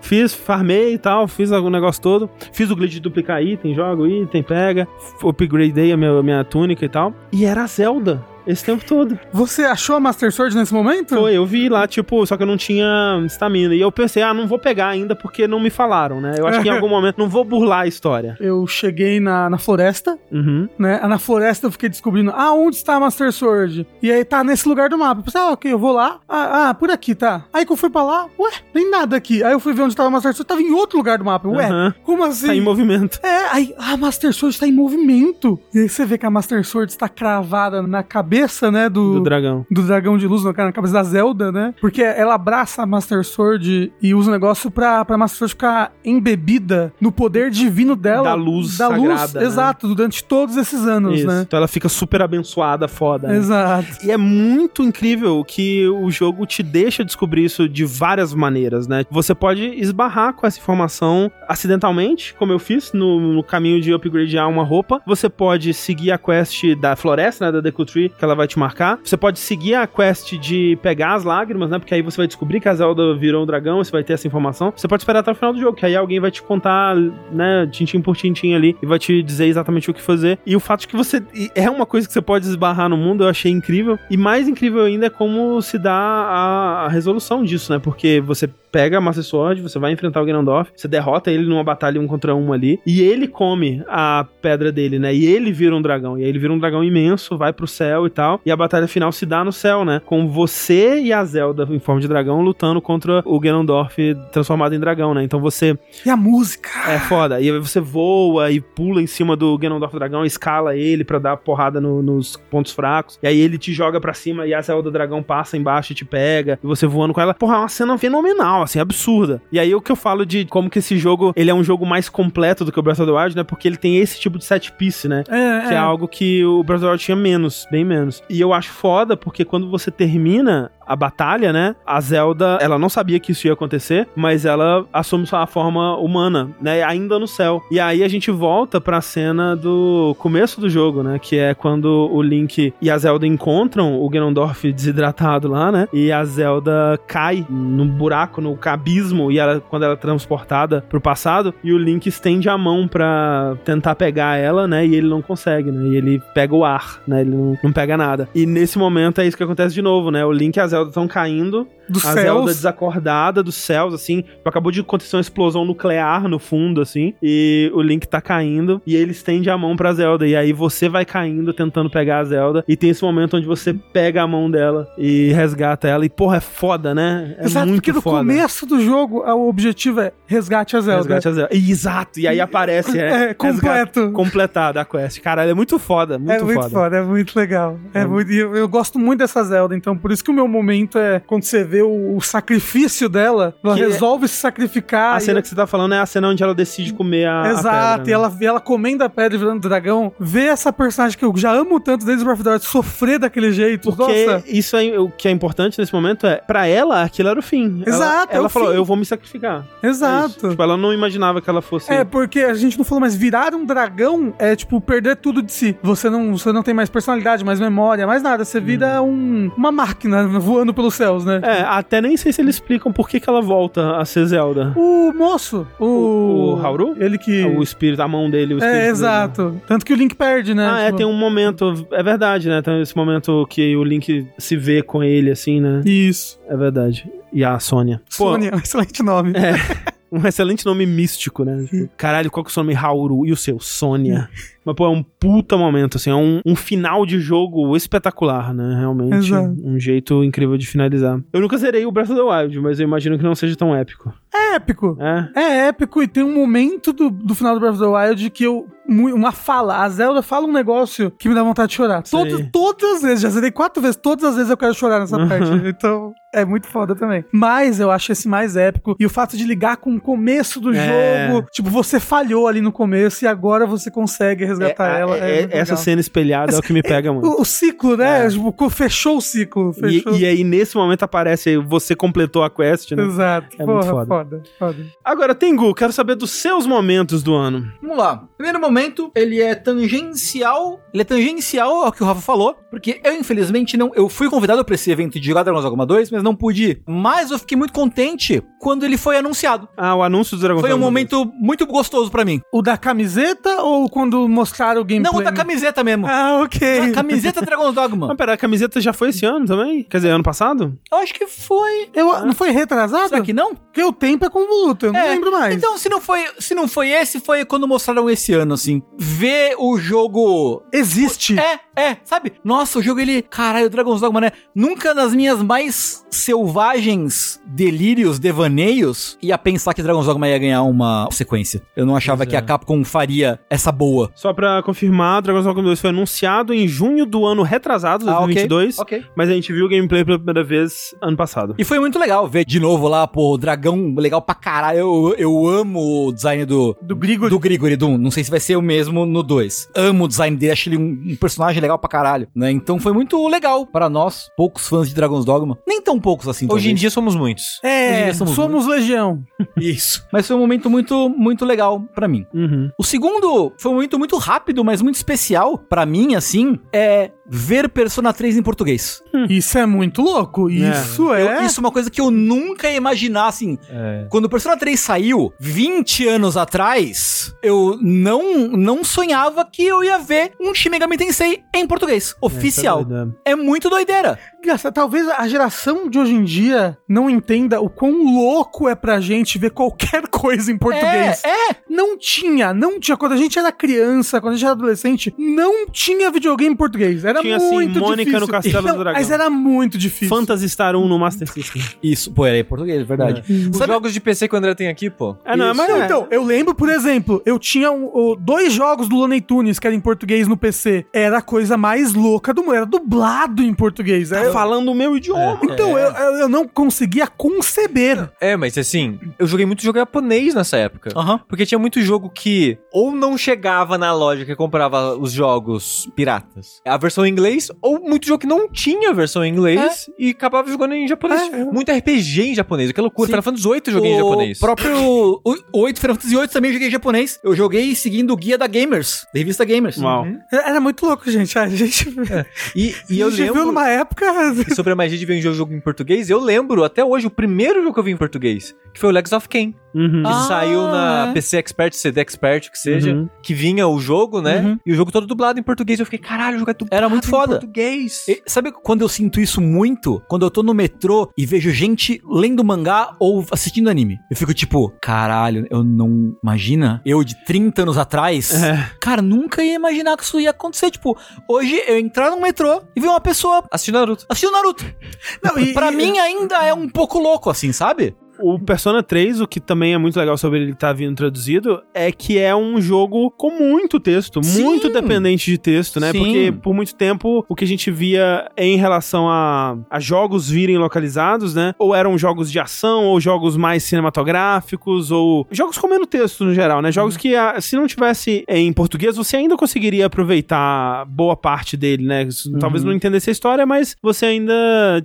fiz, 0.00 0.32
farmei 0.32 0.94
e 0.94 0.98
tal, 0.98 1.28
fiz 1.28 1.50
o 1.50 1.68
negócio 1.68 2.00
todo. 2.00 2.30
Fiz 2.54 2.70
o 2.70 2.76
glitch 2.76 2.92
de 2.92 3.00
duplicar 3.00 3.42
item, 3.42 3.74
jogo 3.74 4.06
item, 4.06 4.42
pega 4.42 4.87
upgradei 5.22 5.92
a 5.92 5.96
minha, 5.96 6.22
minha 6.22 6.44
túnica 6.44 6.84
e 6.84 6.88
tal. 6.88 7.14
E 7.32 7.44
era 7.44 7.64
a 7.64 7.66
Zelda 7.66 8.24
esse 8.48 8.64
tempo 8.64 8.84
todo. 8.84 9.18
Você 9.32 9.62
achou 9.64 9.96
a 9.96 10.00
Master 10.00 10.32
Sword 10.32 10.56
nesse 10.56 10.72
momento? 10.72 11.14
Foi, 11.14 11.36
eu 11.36 11.44
vi 11.44 11.68
lá, 11.68 11.86
tipo, 11.86 12.24
só 12.26 12.36
que 12.36 12.42
eu 12.42 12.46
não 12.46 12.56
tinha 12.56 13.22
estamina. 13.26 13.74
E 13.74 13.80
eu 13.80 13.92
pensei, 13.92 14.22
ah, 14.22 14.32
não 14.32 14.48
vou 14.48 14.58
pegar 14.58 14.88
ainda 14.88 15.14
porque 15.14 15.46
não 15.46 15.60
me 15.60 15.70
falaram, 15.70 16.20
né? 16.20 16.34
Eu 16.38 16.46
acho 16.46 16.62
que 16.62 16.68
em 16.68 16.72
algum 16.74 16.88
momento 16.88 17.18
não 17.18 17.28
vou 17.28 17.44
burlar 17.44 17.80
a 17.80 17.86
história. 17.86 18.36
Eu 18.40 18.66
cheguei 18.66 19.20
na, 19.20 19.50
na 19.50 19.58
floresta, 19.58 20.18
uhum. 20.32 20.68
né? 20.78 21.00
Na 21.06 21.18
floresta 21.18 21.66
eu 21.66 21.70
fiquei 21.70 21.88
descobrindo, 21.88 22.32
ah, 22.34 22.52
onde 22.52 22.76
está 22.76 22.94
a 22.94 23.00
Master 23.00 23.32
Sword? 23.32 23.86
E 24.02 24.10
aí 24.10 24.24
tá 24.24 24.42
nesse 24.42 24.68
lugar 24.68 24.88
do 24.88 24.96
mapa. 24.96 25.20
Eu 25.20 25.24
pensei, 25.24 25.40
ah, 25.40 25.50
ok, 25.50 25.72
eu 25.72 25.78
vou 25.78 25.92
lá. 25.92 26.20
Ah, 26.28 26.70
ah, 26.70 26.74
por 26.74 26.90
aqui, 26.90 27.14
tá. 27.14 27.44
Aí 27.52 27.66
que 27.66 27.72
eu 27.72 27.76
fui 27.76 27.90
pra 27.90 28.02
lá, 28.02 28.26
ué, 28.38 28.50
nem 28.74 28.90
nada 28.90 29.16
aqui. 29.16 29.42
Aí 29.42 29.52
eu 29.52 29.60
fui 29.60 29.74
ver 29.74 29.82
onde 29.82 29.92
estava 29.92 30.08
a 30.08 30.10
Master 30.10 30.32
Sword, 30.32 30.48
tava 30.48 30.62
em 30.62 30.72
outro 30.72 30.96
lugar 30.96 31.18
do 31.18 31.24
mapa. 31.24 31.48
Ué, 31.48 31.70
uhum. 31.70 31.92
como 32.02 32.24
assim? 32.24 32.46
Tá 32.46 32.54
em 32.54 32.60
movimento. 32.60 33.18
É, 33.22 33.48
aí 33.50 33.74
a 33.76 33.96
Master 33.96 34.32
Sword 34.32 34.54
está 34.54 34.66
em 34.66 34.72
movimento. 34.72 35.58
E 35.74 35.80
aí 35.80 35.88
você 35.88 36.06
vê 36.06 36.16
que 36.16 36.24
a 36.24 36.30
Master 36.30 36.64
Sword 36.64 36.90
está 36.90 37.08
cravada 37.08 37.82
na 37.82 38.02
cabeça, 38.02 38.37
né, 38.70 38.88
do, 38.88 39.14
do 39.14 39.20
dragão. 39.22 39.66
Do 39.70 39.82
dragão 39.82 40.18
de 40.18 40.26
luz 40.26 40.44
na 40.44 40.52
cabeça 40.52 40.92
da 40.92 41.02
Zelda, 41.02 41.50
né? 41.50 41.74
Porque 41.80 42.02
ela 42.02 42.34
abraça 42.34 42.82
a 42.82 42.86
Master 42.86 43.24
Sword 43.24 43.92
e 44.00 44.14
usa 44.14 44.28
o 44.28 44.32
negócio 44.32 44.70
pra, 44.70 45.04
pra 45.04 45.16
Master 45.16 45.38
Sword 45.38 45.52
ficar 45.52 45.92
embebida 46.04 46.92
no 47.00 47.10
poder 47.10 47.50
divino 47.50 47.96
dela. 47.96 48.24
Da 48.24 48.34
luz 48.34 48.78
da 48.78 48.88
sagrada, 48.88 49.22
luz, 49.22 49.34
né? 49.34 49.44
exato, 49.44 49.94
durante 49.94 50.24
todos 50.24 50.56
esses 50.56 50.86
anos, 50.86 51.18
Isso. 51.18 51.26
né? 51.26 51.42
Então 51.46 51.56
ela 51.56 51.68
fica 51.68 51.88
super 51.88 52.22
abençoada, 52.22 52.88
foda. 52.88 53.28
Né? 53.28 53.36
Exato. 53.36 54.04
E 54.04 54.10
é 54.10 54.16
muito 54.16 54.82
incrível 54.82 55.44
que 55.44 55.88
o 55.88 56.10
jogo 56.10 56.46
te 56.46 56.62
deixa 56.62 57.04
descobrir 57.04 57.44
isso 57.44 57.68
de 57.68 57.84
várias 57.84 58.34
maneiras, 58.34 58.86
né? 58.86 59.04
Você 59.10 59.34
pode 59.34 59.64
esbarrar 59.80 60.34
com 60.34 60.46
essa 60.46 60.58
informação 60.58 61.30
acidentalmente, 61.48 62.34
como 62.34 62.52
eu 62.52 62.58
fiz 62.58 62.92
no, 62.92 63.34
no 63.34 63.42
caminho 63.42 63.80
de 63.80 63.92
upgradear 63.92 64.48
uma 64.48 64.64
roupa. 64.64 65.00
Você 65.06 65.28
pode 65.28 65.72
seguir 65.74 66.12
a 66.12 66.18
quest 66.18 66.74
da 66.76 66.96
floresta, 66.96 67.46
né, 67.46 67.52
da 67.52 67.60
Deku 67.60 67.84
Tree, 67.84 68.08
que 68.18 68.24
ela 68.24 68.34
vai 68.34 68.46
te 68.46 68.58
marcar. 68.58 68.98
Você 69.02 69.16
pode 69.16 69.38
seguir 69.38 69.74
a 69.74 69.86
quest 69.86 70.34
de 70.34 70.78
pegar 70.82 71.14
as 71.14 71.24
lágrimas, 71.24 71.70
né? 71.70 71.78
Porque 71.78 71.94
aí 71.94 72.02
você 72.02 72.16
vai 72.16 72.26
descobrir 72.26 72.60
que 72.60 72.68
a 72.68 72.74
Zelda 72.74 73.14
virou 73.14 73.42
um 73.42 73.46
dragão, 73.46 73.82
você 73.82 73.90
vai 73.90 74.02
ter 74.02 74.14
essa 74.14 74.26
informação. 74.26 74.72
Você 74.74 74.88
pode 74.88 75.02
esperar 75.02 75.20
até 75.20 75.30
o 75.30 75.34
final 75.34 75.52
do 75.52 75.60
jogo, 75.60 75.76
que 75.76 75.86
aí 75.86 75.96
alguém 75.96 76.20
vai 76.20 76.30
te 76.30 76.42
contar, 76.42 76.96
né, 76.96 77.68
tintim 77.70 78.00
por 78.00 78.16
tintim 78.16 78.54
ali 78.54 78.76
e 78.82 78.86
vai 78.86 78.98
te 78.98 79.22
dizer 79.22 79.46
exatamente 79.46 79.90
o 79.90 79.94
que 79.94 80.02
fazer. 80.02 80.38
E 80.44 80.56
o 80.56 80.60
fato 80.60 80.80
de 80.80 80.88
que 80.88 80.96
você 80.96 81.22
é 81.54 81.70
uma 81.70 81.86
coisa 81.86 82.06
que 82.06 82.12
você 82.12 82.20
pode 82.20 82.46
esbarrar 82.46 82.88
no 82.88 82.96
mundo, 82.96 83.24
eu 83.24 83.28
achei 83.28 83.50
incrível. 83.52 83.98
E 84.10 84.16
mais 84.16 84.48
incrível 84.48 84.84
ainda 84.84 85.06
é 85.06 85.10
como 85.10 85.60
se 85.62 85.78
dá 85.78 85.92
a, 85.92 86.86
a 86.86 86.88
resolução 86.88 87.44
disso, 87.44 87.72
né? 87.72 87.78
Porque 87.78 88.20
você 88.20 88.48
pega 88.70 88.98
a 88.98 89.00
Master 89.00 89.24
Sword, 89.24 89.62
você 89.62 89.78
vai 89.78 89.92
enfrentar 89.92 90.22
o 90.22 90.24
Ganondorf, 90.24 90.70
você 90.74 90.88
derrota 90.88 91.30
ele 91.30 91.46
numa 91.46 91.64
batalha 91.64 92.00
um 92.00 92.06
contra 92.06 92.34
um 92.34 92.52
ali, 92.52 92.80
e 92.86 93.00
ele 93.00 93.28
come 93.28 93.82
a 93.88 94.26
pedra 94.40 94.70
dele, 94.70 94.98
né? 94.98 95.14
E 95.14 95.26
ele 95.26 95.52
vira 95.52 95.74
um 95.74 95.82
dragão. 95.82 96.18
E 96.18 96.22
aí 96.22 96.28
ele 96.28 96.38
vira 96.38 96.52
um 96.52 96.58
dragão 96.58 96.82
imenso, 96.82 97.36
vai 97.36 97.52
pro 97.52 97.66
céu 97.66 98.06
e 98.06 98.10
tal. 98.10 98.40
E 98.44 98.50
a 98.50 98.56
batalha 98.56 98.88
final 98.88 99.12
se 99.12 99.26
dá 99.26 99.44
no 99.44 99.52
céu, 99.52 99.84
né? 99.84 100.00
Com 100.04 100.28
você 100.28 101.00
e 101.00 101.12
a 101.12 101.24
Zelda 101.24 101.66
em 101.70 101.78
forma 101.78 102.00
de 102.00 102.08
dragão 102.08 102.40
lutando 102.40 102.80
contra 102.80 103.22
o 103.24 103.38
Ganondorf 103.38 103.96
transformado 104.32 104.74
em 104.74 104.80
dragão, 104.80 105.14
né? 105.14 105.22
Então 105.22 105.40
você. 105.40 105.78
E 106.04 106.10
a 106.10 106.16
música! 106.16 106.68
É 106.88 106.98
foda. 106.98 107.40
E 107.40 107.50
aí 107.50 107.58
você 107.58 107.80
voa 107.80 108.50
e 108.50 108.60
pula 108.60 109.02
em 109.02 109.06
cima 109.06 109.36
do 109.36 109.56
Ganondorf 109.58 109.94
dragão, 109.94 110.24
escala 110.24 110.76
ele 110.76 111.04
para 111.04 111.18
dar 111.18 111.36
porrada 111.36 111.80
no, 111.80 112.02
nos 112.02 112.36
pontos 112.50 112.72
fracos. 112.72 113.18
E 113.22 113.26
aí 113.26 113.38
ele 113.38 113.58
te 113.58 113.72
joga 113.72 114.00
para 114.00 114.14
cima 114.14 114.46
e 114.46 114.54
a 114.54 114.60
Zelda 114.60 114.90
dragão 114.90 115.22
passa 115.22 115.56
embaixo 115.56 115.92
e 115.92 115.94
te 115.94 116.04
pega. 116.04 116.58
E 116.62 116.66
você 116.66 116.86
voando 116.86 117.14
com 117.14 117.20
ela. 117.20 117.34
Porra, 117.34 117.56
é 117.56 117.58
uma 117.58 117.68
cena 117.68 117.98
fenomenal, 117.98 118.57
assim, 118.62 118.78
absurda. 118.78 119.40
E 119.50 119.58
aí 119.58 119.74
o 119.74 119.80
que 119.80 119.92
eu 119.92 119.96
falo 119.96 120.24
de 120.24 120.44
como 120.46 120.70
que 120.70 120.78
esse 120.78 120.98
jogo, 120.98 121.32
ele 121.36 121.50
é 121.50 121.54
um 121.54 121.64
jogo 121.64 121.86
mais 121.86 122.08
completo 122.08 122.64
do 122.64 122.72
que 122.72 122.78
o 122.78 122.82
Breath 122.82 123.00
of 123.00 123.10
the 123.10 123.16
Wild, 123.16 123.36
né? 123.36 123.44
Porque 123.44 123.68
ele 123.68 123.76
tem 123.76 123.98
esse 123.98 124.18
tipo 124.20 124.38
de 124.38 124.44
set 124.44 124.72
piece, 124.72 125.08
né? 125.08 125.24
É, 125.28 125.68
que 125.68 125.74
é. 125.74 125.74
é 125.74 125.76
algo 125.76 126.08
que 126.08 126.44
o 126.44 126.62
Breath 126.62 126.78
of 126.78 126.86
the 126.86 126.90
Wild 126.90 127.04
tinha 127.04 127.16
menos, 127.16 127.66
bem 127.70 127.84
menos. 127.84 128.22
E 128.28 128.40
eu 128.40 128.52
acho 128.52 128.70
foda 128.70 129.16
porque 129.16 129.44
quando 129.44 129.70
você 129.70 129.90
termina 129.90 130.70
a 130.88 130.96
batalha, 130.96 131.52
né? 131.52 131.76
A 131.86 132.00
Zelda, 132.00 132.58
ela 132.60 132.78
não 132.78 132.88
sabia 132.88 133.20
que 133.20 133.32
isso 133.32 133.46
ia 133.46 133.52
acontecer, 133.52 134.08
mas 134.16 134.44
ela 134.44 134.86
assume 134.92 135.26
sua 135.26 135.46
forma 135.46 135.96
humana, 135.98 136.50
né? 136.60 136.82
Ainda 136.82 137.18
no 137.18 137.28
céu. 137.28 137.62
E 137.70 137.78
aí 137.78 138.02
a 138.02 138.08
gente 138.08 138.30
volta 138.30 138.80
pra 138.80 139.00
cena 139.00 139.54
do 139.54 140.16
começo 140.18 140.60
do 140.60 140.70
jogo, 140.70 141.02
né? 141.02 141.18
Que 141.18 141.38
é 141.38 141.54
quando 141.54 142.08
o 142.10 142.22
Link 142.22 142.72
e 142.80 142.90
a 142.90 142.96
Zelda 142.96 143.26
encontram 143.26 144.00
o 144.00 144.08
Ganondorf 144.08 144.72
desidratado 144.72 145.48
lá, 145.48 145.70
né? 145.70 145.88
E 145.92 146.10
a 146.10 146.24
Zelda 146.24 146.98
cai 147.06 147.44
num 147.48 147.86
buraco, 147.86 148.40
no 148.40 148.58
abismo, 148.64 149.30
e 149.32 149.38
ela, 149.38 149.60
quando 149.60 149.84
ela 149.84 149.94
é 149.94 149.96
transportada 149.96 150.84
pro 150.88 151.00
passado, 151.00 151.54
e 151.64 151.72
o 151.72 151.78
Link 151.78 152.06
estende 152.06 152.48
a 152.48 152.56
mão 152.56 152.86
pra 152.86 153.56
tentar 153.64 153.94
pegar 153.94 154.36
ela, 154.36 154.66
né? 154.68 154.86
E 154.86 154.94
ele 154.94 155.08
não 155.08 155.20
consegue, 155.20 155.70
né? 155.70 155.88
E 155.88 155.96
ele 155.96 156.22
pega 156.34 156.54
o 156.54 156.64
ar, 156.64 157.00
né? 157.06 157.22
Ele 157.22 157.30
não, 157.30 157.58
não 157.62 157.72
pega 157.72 157.96
nada. 157.96 158.28
E 158.34 158.46
nesse 158.46 158.78
momento 158.78 159.20
é 159.20 159.26
isso 159.26 159.36
que 159.36 159.42
acontece 159.42 159.74
de 159.74 159.82
novo, 159.82 160.10
né? 160.10 160.24
O 160.24 160.32
Link 160.32 160.56
e 160.56 160.60
a 160.60 160.66
Zelda 160.66 160.77
Zelda 160.78 160.90
estão 160.90 161.08
caindo 161.08 161.66
dos 161.88 162.04
a 162.04 162.12
céus. 162.12 162.24
Zelda 162.24 162.52
desacordada 162.52 163.42
dos 163.42 163.54
céus, 163.54 163.94
assim. 163.94 164.24
Acabou 164.44 164.72
de 164.72 164.80
acontecer 164.80 165.16
uma 165.16 165.22
explosão 165.22 165.64
nuclear 165.64 166.28
no 166.28 166.38
fundo, 166.38 166.80
assim. 166.80 167.14
E 167.22 167.70
o 167.74 167.82
Link 167.82 168.06
tá 168.06 168.20
caindo. 168.20 168.80
E 168.86 168.96
ele 168.96 169.12
estende 169.12 169.50
a 169.50 169.58
mão 169.58 169.76
pra 169.76 169.92
Zelda. 169.92 170.26
E 170.26 170.34
aí 170.34 170.52
você 170.52 170.88
vai 170.88 171.04
caindo 171.04 171.52
tentando 171.52 171.90
pegar 171.90 172.18
a 172.18 172.24
Zelda. 172.24 172.64
E 172.66 172.76
tem 172.76 172.90
esse 172.90 173.02
momento 173.02 173.36
onde 173.36 173.46
você 173.46 173.72
pega 173.72 174.22
a 174.22 174.26
mão 174.26 174.50
dela 174.50 174.88
e 174.96 175.32
resgata 175.32 175.88
ela. 175.88 176.04
E, 176.04 176.08
porra, 176.08 176.38
é 176.38 176.40
foda, 176.40 176.94
né? 176.94 177.36
É 177.38 177.44
Exato, 177.44 177.66
muito 177.66 177.80
porque 177.80 177.92
no 177.92 178.02
foda. 178.02 178.18
começo 178.18 178.66
do 178.66 178.80
jogo 178.80 179.20
o 179.20 179.48
objetivo 179.48 180.00
é 180.00 180.12
resgate 180.26 180.76
a 180.76 180.80
Zelda. 180.80 180.98
Resgate 180.98 181.28
a 181.28 181.32
Zelda. 181.32 181.54
Exato. 181.54 182.20
E 182.20 182.28
aí 182.28 182.40
aparece. 182.40 182.98
É, 182.98 183.30
é 183.30 183.34
completo. 183.34 184.10
Completada 184.12 184.80
a 184.80 184.84
quest. 184.84 185.20
Caralho, 185.20 185.50
é 185.50 185.54
muito 185.54 185.78
foda. 185.78 186.18
Muito 186.18 186.32
é 186.32 186.42
muito 186.42 186.54
foda. 186.54 186.70
foda. 186.70 186.96
É 186.96 187.02
muito 187.02 187.36
legal. 187.36 187.78
É, 187.94 188.00
é 188.00 188.06
muito, 188.06 188.30
eu, 188.30 188.56
eu, 188.56 188.68
gosto 188.68 188.98
muito 188.98 189.20
dessa 189.20 189.42
Zelda. 189.44 189.76
Então, 189.76 189.96
por 189.96 190.10
isso 190.10 190.22
que 190.22 190.30
o 190.30 190.34
meu 190.34 190.48
momento 190.48 190.98
é 190.98 191.20
quando 191.20 191.42
você 191.42 191.64
vê 191.64 191.77
o, 191.82 192.16
o 192.16 192.20
sacrifício 192.20 193.08
dela. 193.08 193.54
Ela 193.62 193.74
que 193.74 193.80
resolve 193.80 194.24
é... 194.24 194.28
se 194.28 194.34
sacrificar. 194.34 195.16
A 195.16 195.20
cena 195.20 195.42
que 195.42 195.48
você 195.48 195.54
tá 195.54 195.66
falando 195.66 195.94
é 195.94 195.98
a 195.98 196.06
cena 196.06 196.28
onde 196.28 196.42
ela 196.42 196.54
decide 196.54 196.92
comer 196.92 197.26
a. 197.26 197.50
Exato. 197.50 197.68
A 197.68 197.98
pedra, 197.98 198.04
né? 198.04 198.10
e 198.10 198.12
ela, 198.12 198.36
ela 198.42 198.60
comendo 198.60 199.04
a 199.04 199.08
pedra 199.08 199.36
e 199.36 199.38
virando 199.38 199.60
dragão. 199.60 200.12
Ver 200.18 200.46
essa 200.46 200.72
personagem 200.72 201.18
que 201.18 201.24
eu 201.24 201.32
já 201.36 201.52
amo 201.52 201.80
tanto 201.80 202.04
desde 202.04 202.22
o 202.22 202.24
Breath 202.24 202.38
of 202.38 202.44
the 202.44 202.50
Wild 202.50 202.64
sofrer 202.64 203.18
daquele 203.18 203.52
jeito. 203.52 203.94
Porque 203.94 204.26
Nossa. 204.26 204.44
isso 204.46 204.76
aí, 204.76 204.96
o 204.96 205.10
que 205.10 205.28
é 205.28 205.30
importante 205.30 205.78
nesse 205.78 205.92
momento 205.92 206.26
é, 206.26 206.36
pra 206.36 206.66
ela, 206.66 207.02
aquilo 207.02 207.28
era 207.28 207.38
o 207.38 207.42
fim. 207.42 207.82
Exato. 207.86 208.28
Ela, 208.30 208.38
ela 208.38 208.46
é 208.46 208.48
falou, 208.48 208.70
fim. 208.70 208.76
eu 208.76 208.84
vou 208.84 208.96
me 208.96 209.04
sacrificar. 209.04 209.64
É 209.82 209.88
Exato. 209.88 210.46
É 210.46 210.50
tipo, 210.50 210.62
ela 210.62 210.76
não 210.76 210.92
imaginava 210.92 211.40
que 211.40 211.48
ela 211.48 211.62
fosse. 211.62 211.92
É, 211.92 212.04
porque 212.04 212.40
a 212.40 212.54
gente 212.54 212.76
não 212.78 212.84
falou, 212.84 213.00
mas 213.00 213.14
virar 213.14 213.54
um 213.54 213.64
dragão 213.64 214.34
é, 214.38 214.54
tipo, 214.54 214.80
perder 214.80 215.16
tudo 215.16 215.42
de 215.42 215.52
si. 215.52 215.76
Você 215.82 216.08
não, 216.08 216.36
você 216.36 216.52
não 216.52 216.62
tem 216.62 216.74
mais 216.74 216.88
personalidade, 216.88 217.44
mais 217.44 217.60
memória, 217.60 218.06
mais 218.06 218.22
nada. 218.22 218.44
Você 218.44 218.60
vira 218.60 219.02
hum. 219.02 219.50
um, 219.50 219.52
uma 219.56 219.72
máquina 219.72 220.26
voando 220.26 220.72
pelos 220.72 220.94
céus, 220.94 221.24
né? 221.24 221.40
É, 221.42 221.62
até 221.76 222.00
nem 222.00 222.16
sei 222.16 222.32
se 222.32 222.40
eles 222.40 222.56
explicam 222.56 222.92
por 222.92 223.08
que, 223.08 223.20
que 223.20 223.28
ela 223.28 223.40
volta 223.40 223.96
a 223.96 224.04
ser 224.04 224.26
Zelda. 224.26 224.72
O 224.76 225.12
moço, 225.12 225.66
o. 225.78 225.84
O, 225.84 226.54
o 226.54 226.66
Hauru? 226.66 226.96
Ele 226.98 227.18
que. 227.18 227.44
O 227.44 227.62
espírito, 227.62 228.00
a 228.00 228.08
mão 228.08 228.30
dele, 228.30 228.54
o 228.54 228.58
espírito. 228.58 228.78
É, 228.78 228.88
exato. 228.88 229.50
Dele. 229.50 229.62
Tanto 229.66 229.84
que 229.84 229.92
o 229.92 229.96
Link 229.96 230.14
perde, 230.14 230.54
né? 230.54 230.68
Ah, 230.68 230.80
é, 230.80 230.84
tipo... 230.86 230.96
é, 230.96 230.98
tem 230.98 231.06
um 231.06 231.18
momento. 231.18 231.86
É 231.92 232.02
verdade, 232.02 232.48
né? 232.48 232.62
Tem 232.62 232.80
esse 232.80 232.96
momento 232.96 233.46
que 233.48 233.76
o 233.76 233.84
Link 233.84 234.26
se 234.38 234.56
vê 234.56 234.82
com 234.82 235.02
ele, 235.02 235.30
assim, 235.30 235.60
né? 235.60 235.82
Isso. 235.84 236.40
É 236.48 236.56
verdade. 236.56 237.10
E 237.32 237.44
a 237.44 237.58
Sônia. 237.58 238.00
Sônia, 238.08 238.50
Pô, 238.50 238.58
excelente 238.58 239.02
nome. 239.02 239.32
É. 239.36 239.98
Um 240.10 240.26
excelente 240.26 240.64
nome 240.64 240.86
místico, 240.86 241.44
né? 241.44 241.66
Tipo, 241.68 241.90
caralho, 241.94 242.30
qual 242.30 242.42
que 242.42 242.48
é 242.48 242.50
o 242.50 242.54
seu 242.54 242.62
nome? 242.64 242.74
Hauru. 242.74 243.26
E 243.26 243.32
o 243.32 243.36
seu? 243.36 243.60
Sônia. 243.60 244.28
Mas, 244.68 244.76
pô, 244.76 244.84
é 244.84 244.90
um 244.90 245.02
puta 245.02 245.56
momento, 245.56 245.96
assim. 245.96 246.10
É 246.10 246.14
um, 246.14 246.42
um 246.44 246.54
final 246.54 247.06
de 247.06 247.18
jogo 247.18 247.74
espetacular, 247.74 248.52
né? 248.52 248.76
Realmente. 248.78 249.14
Exato. 249.14 249.56
Um 249.64 249.80
jeito 249.80 250.22
incrível 250.22 250.58
de 250.58 250.66
finalizar. 250.66 251.18
Eu 251.32 251.40
nunca 251.40 251.56
zerei 251.56 251.86
o 251.86 251.90
Breath 251.90 252.10
of 252.10 252.20
the 252.20 252.22
Wild, 252.22 252.60
mas 252.60 252.78
eu 252.78 252.84
imagino 252.84 253.16
que 253.16 253.24
não 253.24 253.34
seja 253.34 253.56
tão 253.56 253.74
épico. 253.74 254.12
É 254.34 254.56
épico. 254.56 254.98
É? 255.00 255.30
É 255.34 255.68
épico 255.68 256.02
e 256.02 256.06
tem 256.06 256.22
um 256.22 256.34
momento 256.34 256.92
do, 256.92 257.08
do 257.08 257.34
final 257.34 257.54
do 257.54 257.60
Breath 257.60 257.76
of 257.76 257.82
the 257.82 257.88
Wild 257.88 258.28
que 258.28 258.44
eu 258.44 258.68
uma 258.88 259.32
fala. 259.32 259.84
A 259.84 259.88
Zelda 259.88 260.22
fala 260.22 260.46
um 260.46 260.52
negócio 260.52 261.10
que 261.18 261.28
me 261.28 261.34
dá 261.34 261.42
vontade 261.42 261.70
de 261.70 261.76
chorar. 261.76 262.02
Todas, 262.02 262.48
todas 262.50 262.96
as 262.96 263.02
vezes, 263.02 263.20
já 263.20 263.28
zerei 263.28 263.50
quatro 263.50 263.82
vezes, 263.82 263.96
todas 263.96 264.24
as 264.24 264.34
vezes 264.34 264.50
eu 264.50 264.56
quero 264.56 264.72
chorar 264.72 265.00
nessa 265.00 265.18
parte. 265.28 265.50
Então, 265.66 266.14
é 266.32 266.44
muito 266.44 266.66
foda 266.66 266.94
também. 266.94 267.24
Mas 267.32 267.80
eu 267.80 267.90
acho 267.90 268.12
esse 268.12 268.26
mais 268.26 268.56
épico. 268.56 268.96
E 268.98 269.04
o 269.04 269.10
fato 269.10 269.36
de 269.36 269.44
ligar 269.44 269.76
com 269.76 269.94
o 269.94 270.00
começo 270.00 270.60
do 270.60 270.74
é. 270.74 271.28
jogo. 271.28 271.46
Tipo, 271.52 271.68
você 271.68 272.00
falhou 272.00 272.48
ali 272.48 272.60
no 272.60 272.72
começo 272.72 273.24
e 273.24 273.28
agora 273.28 273.66
você 273.66 273.90
consegue 273.90 274.44
resgatar 274.58 274.96
é, 274.96 275.00
ela. 275.00 275.18
É, 275.18 275.40
é 275.42 275.58
essa 275.58 275.76
cena 275.76 276.00
espelhada 276.00 276.54
é 276.54 276.58
o 276.58 276.62
que 276.62 276.72
me 276.72 276.82
pega 276.82 277.12
muito. 277.12 277.28
O, 277.28 277.42
o 277.42 277.44
ciclo, 277.44 277.96
né? 277.96 278.26
É. 278.26 278.28
Tipo, 278.28 278.70
fechou 278.70 279.18
o 279.18 279.20
ciclo. 279.20 279.72
Fechou. 279.72 280.14
E, 280.14 280.20
e, 280.20 280.26
aí, 280.26 280.44
nesse 280.44 280.76
momento, 280.76 281.02
aparece 281.02 281.56
você 281.56 281.94
completou 281.94 282.42
a 282.42 282.50
quest, 282.50 282.92
né? 282.92 283.04
Exato. 283.04 283.56
É 283.58 283.64
Porra, 283.64 283.72
muito 283.74 283.90
foda. 283.90 284.06
foda, 284.06 284.42
foda. 284.58 284.86
Agora, 285.04 285.34
Tengu, 285.34 285.74
quero 285.74 285.92
saber 285.92 286.14
dos 286.14 286.30
seus 286.30 286.66
momentos 286.66 287.22
do 287.22 287.34
ano. 287.34 287.70
Vamos 287.80 287.98
lá. 287.98 288.24
Primeiro 288.36 288.60
momento, 288.60 289.10
ele 289.14 289.40
é 289.40 289.54
tangencial. 289.54 290.80
Ele 290.98 291.02
é 291.02 291.04
tangencial 291.04 291.82
ao 291.84 291.92
que 291.92 292.02
o 292.02 292.06
Rafa 292.06 292.20
falou, 292.20 292.56
porque 292.70 293.00
eu, 293.02 293.14
infelizmente, 293.14 293.76
não. 293.76 293.90
Eu 293.94 294.08
fui 294.08 294.28
convidado 294.28 294.64
para 294.64 294.74
esse 294.74 294.90
evento 294.90 295.18
de 295.18 295.26
jogar 295.26 295.42
Dragon's 295.42 295.64
Dogma 295.64 295.84
2, 295.84 296.10
mas 296.10 296.22
não 296.22 296.34
pude 296.34 296.70
ir. 296.70 296.82
Mas 296.86 297.30
eu 297.30 297.38
fiquei 297.38 297.56
muito 297.56 297.72
contente 297.72 298.42
quando 298.60 298.84
ele 298.84 298.96
foi 298.96 299.16
anunciado. 299.16 299.68
Ah, 299.76 299.96
o 299.96 300.02
anúncio 300.02 300.36
do 300.36 300.40
Dragon's 300.40 300.62
Dogma. 300.62 300.76
Foi 300.76 300.80
um 300.80 300.84
momento 300.84 301.24
2. 301.24 301.36
muito 301.40 301.66
gostoso 301.66 302.10
para 302.10 302.24
mim. 302.24 302.40
O 302.52 302.62
da 302.62 302.76
camiseta 302.76 303.62
ou 303.62 303.88
quando 303.88 304.28
mostraram 304.28 304.80
o 304.80 304.84
gameplay? 304.84 305.12
Não, 305.12 305.20
o 305.20 305.24
da 305.24 305.32
camiseta 305.32 305.82
mesmo. 305.82 306.06
Ah, 306.06 306.40
ok. 306.42 306.78
A 306.78 306.92
camiseta 306.92 307.42
Dragon's 307.42 307.74
Dogma. 307.74 308.08
Mas 308.08 308.16
pera, 308.16 308.34
a 308.34 308.36
camiseta 308.36 308.80
já 308.80 308.92
foi 308.92 309.10
esse 309.10 309.26
ano 309.26 309.46
também? 309.46 309.82
Quer 309.82 309.98
dizer, 309.98 310.10
ano 310.10 310.24
passado? 310.24 310.78
Eu 310.90 310.98
acho 310.98 311.14
que 311.14 311.26
foi. 311.26 311.88
Eu, 311.94 312.12
ah. 312.12 312.24
Não 312.24 312.32
foi 312.32 312.50
retrasado? 312.50 313.08
Será 313.08 313.22
que 313.22 313.32
não? 313.32 313.54
Porque 313.54 313.82
o 313.82 313.92
tempo 313.92 314.24
é 314.24 314.30
convoluto, 314.30 314.86
eu 314.86 314.94
é. 314.94 315.00
não 315.00 315.08
lembro 315.08 315.32
mais. 315.32 315.54
Então, 315.54 315.76
se 315.78 315.88
não 315.88 316.00
foi, 316.00 316.24
se 316.38 316.54
não 316.54 316.66
foi 316.68 316.90
esse, 316.90 317.20
foi 317.20 317.44
quando 317.44 317.66
mostraram 317.66 318.08
esse 318.08 318.32
ano, 318.32 318.54
assim 318.54 318.68
assim, 318.68 318.82
ver 318.98 319.54
o 319.58 319.78
jogo. 319.78 320.62
Existe. 320.88 321.38
É, 321.38 321.60
é, 321.76 321.96
sabe? 322.04 322.32
Nossa, 322.42 322.78
o 322.78 322.82
jogo 322.82 323.00
ele. 323.00 323.22
Caralho, 323.22 323.68
Dragon's 323.68 324.00
Dogma, 324.00 324.20
né? 324.20 324.32
Nunca 324.54 324.94
nas 324.94 325.14
minhas 325.14 325.42
mais 325.42 326.04
selvagens 326.10 327.40
delírios, 327.46 328.18
devaneios, 328.18 329.18
ia 329.22 329.36
pensar 329.38 329.74
que 329.74 329.82
Dragon's 329.82 330.06
Dogma 330.06 330.28
ia 330.28 330.38
ganhar 330.38 330.62
uma 330.62 331.08
sequência. 331.10 331.62
Eu 331.76 331.86
não 331.86 331.96
achava 331.96 332.18
pois 332.18 332.28
que 332.30 332.36
é. 332.36 332.38
a 332.38 332.42
Capcom 332.42 332.84
faria 332.84 333.38
essa 333.50 333.70
boa. 333.70 334.10
Só 334.14 334.32
pra 334.32 334.62
confirmar, 334.62 335.22
Dragon's 335.22 335.44
Dogma 335.44 335.62
2 335.62 335.80
foi 335.80 335.90
anunciado 335.90 336.52
em 336.54 336.66
junho 336.66 337.06
do 337.06 337.24
ano 337.24 337.42
retrasado, 337.42 338.04
2022. 338.04 338.78
Ah, 338.78 338.82
okay, 338.82 338.98
okay. 338.98 339.10
Mas 339.16 339.28
a 339.28 339.32
gente 339.32 339.52
viu 339.52 339.66
o 339.66 339.68
gameplay 339.68 340.04
pela 340.04 340.18
primeira 340.18 340.42
vez 340.42 340.94
ano 341.00 341.16
passado. 341.16 341.54
E 341.58 341.64
foi 341.64 341.78
muito 341.78 341.98
legal 341.98 342.26
ver 342.28 342.44
de 342.44 342.58
novo 342.58 342.88
lá, 342.88 343.06
pô, 343.06 343.34
o 343.34 343.38
dragão 343.38 343.94
legal 343.96 344.22
pra 344.22 344.34
caralho. 344.34 344.78
Eu, 344.78 345.14
eu 345.18 345.48
amo 345.48 346.06
o 346.06 346.12
design 346.12 346.44
do. 346.44 346.76
Do 346.82 346.96
Grigori. 346.96 347.30
Do 347.30 347.38
Grigori, 347.38 347.76
do, 347.76 347.96
não 347.98 348.10
sei 348.10 348.24
se 348.24 348.30
vai 348.30 348.40
ser 348.40 348.56
o 348.56 348.62
mesmo 348.62 349.06
no 349.06 349.22
2. 349.22 349.70
Amo 349.74 350.04
o 350.04 350.08
design 350.08 350.36
dele, 350.36 350.52
acho 350.52 350.67
ele 350.68 350.76
um, 350.76 351.12
um, 351.12 351.16
personagem 351.16 351.60
legal 351.60 351.78
pra 351.78 351.88
caralho, 351.88 352.28
né? 352.34 352.50
Então 352.50 352.78
foi 352.78 352.92
muito 352.92 353.26
legal 353.28 353.66
para 353.66 353.88
nós, 353.88 354.30
poucos 354.36 354.68
fãs 354.68 354.88
de 354.88 354.94
Dragon's 354.94 355.24
Dogma. 355.24 355.58
Nem 355.66 355.82
tão 355.82 355.98
poucos 355.98 356.28
assim. 356.28 356.46
Hoje 356.46 356.48
talvez. 356.48 356.66
em 356.72 356.74
dia 356.74 356.90
somos 356.90 357.16
muitos. 357.16 357.60
É, 357.62 358.12
somos, 358.12 358.34
somos 358.34 358.66
legião. 358.66 359.22
Isso. 359.56 360.06
Mas 360.12 360.26
foi 360.26 360.36
um 360.36 360.40
momento 360.40 360.70
muito, 360.70 361.08
muito 361.08 361.44
legal 361.44 361.80
para 361.94 362.08
mim. 362.08 362.26
Uhum. 362.32 362.70
O 362.78 362.84
segundo 362.84 363.52
foi 363.58 363.70
um 363.70 363.74
momento 363.74 363.98
muito 363.98 364.16
rápido, 364.16 364.64
mas 364.64 364.82
muito 364.82 364.96
especial 364.96 365.58
para 365.58 365.84
mim, 365.86 366.14
assim, 366.14 366.58
é 366.72 367.10
ver 367.28 367.68
Persona 367.68 368.12
3 368.12 368.38
em 368.38 368.42
português. 368.42 369.02
Hum. 369.14 369.26
Isso 369.28 369.58
é 369.58 369.66
muito 369.66 370.00
louco. 370.02 370.50
É. 370.50 370.54
Isso 370.54 371.12
é. 371.12 371.22
Eu, 371.22 371.46
isso 371.46 371.60
é 371.60 371.62
uma 371.62 371.70
coisa 371.70 371.90
que 371.90 372.00
eu 372.00 372.10
nunca 372.10 372.68
ia 372.68 372.76
imaginar, 372.76 373.26
assim. 373.26 373.58
É. 373.68 374.06
Quando 374.08 374.28
Persona 374.28 374.56
3 374.56 374.78
saiu, 374.78 375.32
20 375.38 376.08
anos 376.08 376.36
atrás, 376.36 377.34
eu 377.42 377.78
não, 377.80 378.48
não 378.48 378.82
sonhava 378.82 379.44
que 379.44 379.62
eu 379.62 379.84
ia 379.84 379.98
ver 379.98 380.32
um 380.40 380.54
Shin 380.58 380.70
Megami 380.70 380.96
Tensei 380.96 381.44
em 381.54 381.64
português, 381.68 382.16
é, 382.20 382.26
oficial. 382.26 382.84
É, 383.24 383.30
é 383.30 383.36
muito 383.36 383.70
doideira. 383.70 384.18
Engraçado, 384.42 384.74
talvez 384.74 385.08
a 385.08 385.28
geração 385.28 385.88
de 385.88 386.00
hoje 386.00 386.14
em 386.14 386.24
dia 386.24 386.76
não 386.88 387.08
entenda 387.08 387.60
o 387.60 387.70
quão 387.70 387.92
louco 388.12 388.68
é 388.68 388.74
pra 388.74 389.00
gente 389.00 389.38
ver 389.38 389.50
qualquer 389.50 390.06
coisa 390.10 390.50
em 390.50 390.58
português. 390.58 391.22
É, 391.22 391.28
é. 391.28 391.56
Não 391.70 391.96
tinha, 391.96 392.52
não 392.52 392.80
tinha. 392.80 392.96
Quando 392.96 393.12
a 393.12 393.16
gente 393.16 393.38
era 393.38 393.52
criança, 393.52 394.20
quando 394.20 394.32
a 394.32 394.36
gente 394.36 394.44
era 394.44 394.52
adolescente, 394.52 395.14
não 395.16 395.70
tinha 395.70 396.10
videogame 396.10 396.54
em 396.54 396.56
português. 396.56 397.04
Era 397.04 397.20
tinha, 397.20 397.36
assim, 397.36 397.50
muito 397.50 397.70
assim, 397.70 397.80
Mônica 397.80 398.04
difícil. 398.04 398.20
no 398.20 398.28
Castelo 398.28 398.66
não, 398.66 398.74
do 398.74 398.78
Dragão. 398.80 399.00
Mas 399.00 399.10
era 399.12 399.30
muito 399.30 399.78
difícil. 399.78 400.08
Phantasy 400.08 400.48
Star 400.48 400.74
1 400.74 400.88
no 400.88 400.98
Master 400.98 401.30
System. 401.30 401.62
Isso, 401.80 402.10
pô, 402.10 402.26
era 402.26 402.36
em 402.36 402.44
português, 402.44 402.84
verdade. 402.84 403.22
É. 403.28 403.48
Os 403.48 403.58
Sabe... 403.58 403.72
jogos 403.72 403.92
de 403.92 404.00
PC 404.00 404.26
que 404.26 404.34
o 404.34 404.38
André 404.38 404.56
tem 404.56 404.66
aqui, 404.66 404.90
pô. 404.90 405.16
É, 405.24 405.36
não, 405.36 405.54
mas 405.54 405.68
não, 405.68 405.84
então, 405.84 406.08
eu 406.10 406.24
lembro, 406.24 406.52
por 406.52 406.68
exemplo, 406.68 407.22
eu 407.24 407.38
tinha 407.38 407.70
um, 407.70 407.84
um, 407.94 408.16
dois 408.18 408.52
jogos 408.52 408.88
do 408.88 408.96
Looney 408.96 409.20
Tunes 409.20 409.60
que 409.60 409.66
eram 409.68 409.76
em 409.76 409.80
português 409.80 410.26
no 410.26 410.36
PC. 410.36 410.47
Era 410.92 411.18
a 411.18 411.22
coisa 411.22 411.56
mais 411.56 411.94
louca 411.94 412.32
do 412.32 412.42
mundo. 412.42 412.54
Era 412.54 412.66
dublado 412.66 413.42
em 413.42 413.54
português. 413.54 414.10
Tá 414.10 414.30
falando 414.32 414.70
o 414.70 414.74
meu 414.74 414.96
idioma. 414.96 415.38
É, 415.42 415.44
então, 415.44 415.78
é. 415.78 415.86
Eu, 415.86 416.12
eu 416.20 416.28
não 416.28 416.46
conseguia 416.46 417.06
conceber. 417.06 418.10
É, 418.20 418.36
mas 418.36 418.56
assim, 418.56 418.98
eu 419.18 419.26
joguei 419.26 419.46
muito 419.46 419.62
jogo 419.62 419.78
japonês 419.78 420.34
nessa 420.34 420.56
época. 420.56 420.90
Uhum. 420.98 421.18
Porque 421.28 421.46
tinha 421.46 421.58
muito 421.58 421.80
jogo 421.80 422.10
que 422.10 422.58
ou 422.72 422.92
não 422.92 423.16
chegava 423.16 423.78
na 423.78 423.92
loja 423.92 424.24
que 424.24 424.36
comprava 424.36 424.96
os 424.96 425.12
jogos 425.12 425.88
piratas, 425.94 426.60
a 426.64 426.76
versão 426.76 427.06
em 427.06 427.10
inglês, 427.10 427.50
ou 427.62 427.80
muito 427.80 428.06
jogo 428.06 428.20
que 428.20 428.26
não 428.26 428.48
tinha 428.48 428.92
versão 428.92 429.24
em 429.24 429.32
inglês 429.32 429.88
é. 429.88 429.92
e 429.98 430.10
acabava 430.10 430.50
jogando 430.50 430.74
em 430.74 430.86
japonês. 430.86 431.22
É. 431.32 431.44
Muito 431.44 431.72
RPG 431.72 432.22
em 432.22 432.34
japonês, 432.34 432.72
que 432.72 432.80
loucura. 432.80 433.06
Sim. 433.06 433.12
Final 433.12 433.22
Fantasy 433.22 433.48
VIII 433.48 433.62
eu 433.66 433.72
joguei 433.72 433.90
o 433.90 433.94
em 433.94 433.98
japonês. 433.98 434.38
O 434.38 434.40
próprio 434.40 435.20
8, 435.52 435.80
Final 435.80 435.96
Fantasy 435.96 436.16
VIII 436.16 436.28
também 436.28 436.52
joguei 436.52 436.68
em 436.68 436.70
japonês. 436.70 437.20
Eu 437.22 437.34
joguei 437.34 437.74
seguindo 437.74 438.12
o 438.12 438.16
guia 438.16 438.36
da 438.36 438.46
Gamers, 438.46 439.06
da 439.12 439.18
revista 439.18 439.44
Gamers. 439.44 439.78
Uau. 439.78 440.04
Uhum. 440.04 440.18
Era 440.40 440.60
muito 440.60 440.84
louco, 440.84 441.10
gente. 441.10 441.28
gente. 441.28 441.38
A 441.38 441.48
gente. 441.48 441.88
É. 442.12 442.26
E, 442.54 442.74
e 442.90 443.00
eu 443.00 443.08
lembro. 443.08 443.46
numa 443.46 443.68
época. 443.68 444.06
Sobre 444.54 444.72
a 444.72 444.76
magia 444.76 444.98
de 444.98 445.04
ver 445.04 445.18
um 445.18 445.34
jogo 445.34 445.52
em 445.52 445.60
português, 445.60 446.10
eu 446.10 446.20
lembro 446.20 446.64
até 446.64 446.84
hoje 446.84 447.06
o 447.06 447.10
primeiro 447.10 447.60
jogo 447.60 447.74
que 447.74 447.80
eu 447.80 447.84
vi 447.84 447.90
em 447.92 447.96
português, 447.96 448.54
que 448.72 448.80
foi 448.80 448.88
o 448.88 448.92
Legs 448.92 449.12
of 449.12 449.28
Kain. 449.28 449.54
Uhum. 449.74 450.02
Que 450.02 450.08
ah, 450.08 450.24
saiu 450.26 450.62
na 450.62 451.08
é. 451.10 451.12
PC 451.12 451.36
Expert, 451.36 451.74
CD 451.74 452.00
Expert, 452.00 452.50
que 452.50 452.58
seja, 452.58 452.92
uhum. 452.92 453.08
que 453.22 453.34
vinha 453.34 453.68
o 453.68 453.78
jogo, 453.78 454.20
né? 454.20 454.40
Uhum. 454.40 454.58
E 454.64 454.72
o 454.72 454.74
jogo 454.74 454.90
todo 454.90 455.06
dublado 455.06 455.38
em 455.38 455.42
português. 455.42 455.78
Eu 455.78 455.86
fiquei, 455.86 455.98
caralho, 455.98 456.36
o 456.36 456.38
jogo 456.40 456.50
é 456.50 456.54
dublado 456.54 456.76
Era 456.76 456.88
muito 456.88 457.06
foda. 457.06 457.38
português. 457.38 458.06
E, 458.08 458.22
sabe 458.26 458.50
quando 458.50 458.82
eu 458.82 458.88
sinto 458.88 459.20
isso 459.20 459.40
muito? 459.40 460.02
Quando 460.08 460.24
eu 460.24 460.30
tô 460.30 460.42
no 460.42 460.54
metrô 460.54 461.10
e 461.16 461.26
vejo 461.26 461.50
gente 461.50 462.00
lendo 462.08 462.42
mangá 462.42 462.94
ou 462.98 463.24
assistindo 463.30 463.68
anime. 463.68 463.98
Eu 464.10 464.16
fico 464.16 464.32
tipo, 464.32 464.72
caralho, 464.80 465.46
eu 465.50 465.62
não. 465.62 466.16
Imagina, 466.22 466.80
eu 466.84 467.04
de 467.04 467.14
30 467.24 467.62
anos 467.62 467.78
atrás, 467.78 468.32
é. 468.42 468.70
cara, 468.80 469.02
nunca 469.02 469.42
ia 469.42 469.54
imaginar 469.54 469.96
que 469.96 470.02
isso 470.02 470.18
ia 470.18 470.27
acontecer. 470.28 470.70
Tipo, 470.70 470.96
hoje 471.28 471.62
eu 471.66 471.78
entrar 471.78 472.10
no 472.10 472.20
metrô 472.20 472.62
e 472.74 472.80
ver 472.80 472.88
uma 472.88 473.00
pessoa 473.00 473.44
assistindo 473.50 473.78
Naruto. 473.78 474.06
Assistindo 474.08 474.32
Naruto. 474.32 474.64
Não, 475.22 475.38
e, 475.38 475.52
pra 475.52 475.72
e, 475.72 475.76
mim 475.76 475.98
ainda 475.98 476.36
é 476.46 476.54
um 476.54 476.68
pouco 476.68 476.98
louco, 476.98 477.30
assim, 477.30 477.52
sabe? 477.52 477.96
O 478.20 478.38
Persona 478.38 478.82
3, 478.82 479.20
o 479.20 479.26
que 479.26 479.40
também 479.40 479.74
é 479.74 479.78
muito 479.78 479.98
legal 479.98 480.16
sobre 480.16 480.40
ele 480.40 480.52
estar 480.52 480.68
tá 480.68 480.72
vindo 480.72 480.94
traduzido, 480.94 481.62
é 481.74 481.90
que 481.92 482.18
é 482.18 482.34
um 482.34 482.60
jogo 482.60 483.10
com 483.10 483.30
muito 483.30 483.78
texto, 483.78 484.22
Sim. 484.22 484.42
muito 484.42 484.68
dependente 484.68 485.30
de 485.30 485.38
texto, 485.38 485.80
né? 485.80 485.92
Sim. 485.92 485.98
Porque 485.98 486.32
por 486.32 486.54
muito 486.54 486.74
tempo 486.74 487.24
o 487.28 487.34
que 487.34 487.44
a 487.44 487.46
gente 487.46 487.70
via 487.70 488.30
em 488.36 488.56
relação 488.56 489.08
a, 489.08 489.56
a 489.70 489.80
jogos 489.80 490.28
virem 490.28 490.58
localizados, 490.58 491.34
né? 491.34 491.54
Ou 491.58 491.74
eram 491.74 491.96
jogos 491.96 492.30
de 492.30 492.38
ação, 492.38 492.86
ou 492.86 493.00
jogos 493.00 493.36
mais 493.36 493.62
cinematográficos, 493.62 494.90
ou 494.90 495.26
jogos 495.30 495.58
com 495.58 495.68
menos 495.68 495.86
texto 495.88 496.24
no 496.24 496.34
geral, 496.34 496.60
né? 496.60 496.72
Jogos 496.72 496.94
uhum. 496.94 497.00
que 497.00 497.14
ah, 497.14 497.40
se 497.40 497.56
não 497.56 497.66
tivesse 497.66 498.24
em 498.28 498.52
português, 498.52 498.96
você 498.96 499.16
ainda 499.16 499.36
conseguiria 499.36 499.86
aproveitar 499.86 500.84
boa 500.86 501.16
parte 501.16 501.56
dele, 501.56 501.84
né? 501.84 502.08
Talvez 502.40 502.62
uhum. 502.62 502.70
não 502.70 502.76
entendesse 502.76 503.10
a 503.10 503.12
história, 503.12 503.46
mas 503.46 503.76
você 503.82 504.06
ainda 504.06 504.34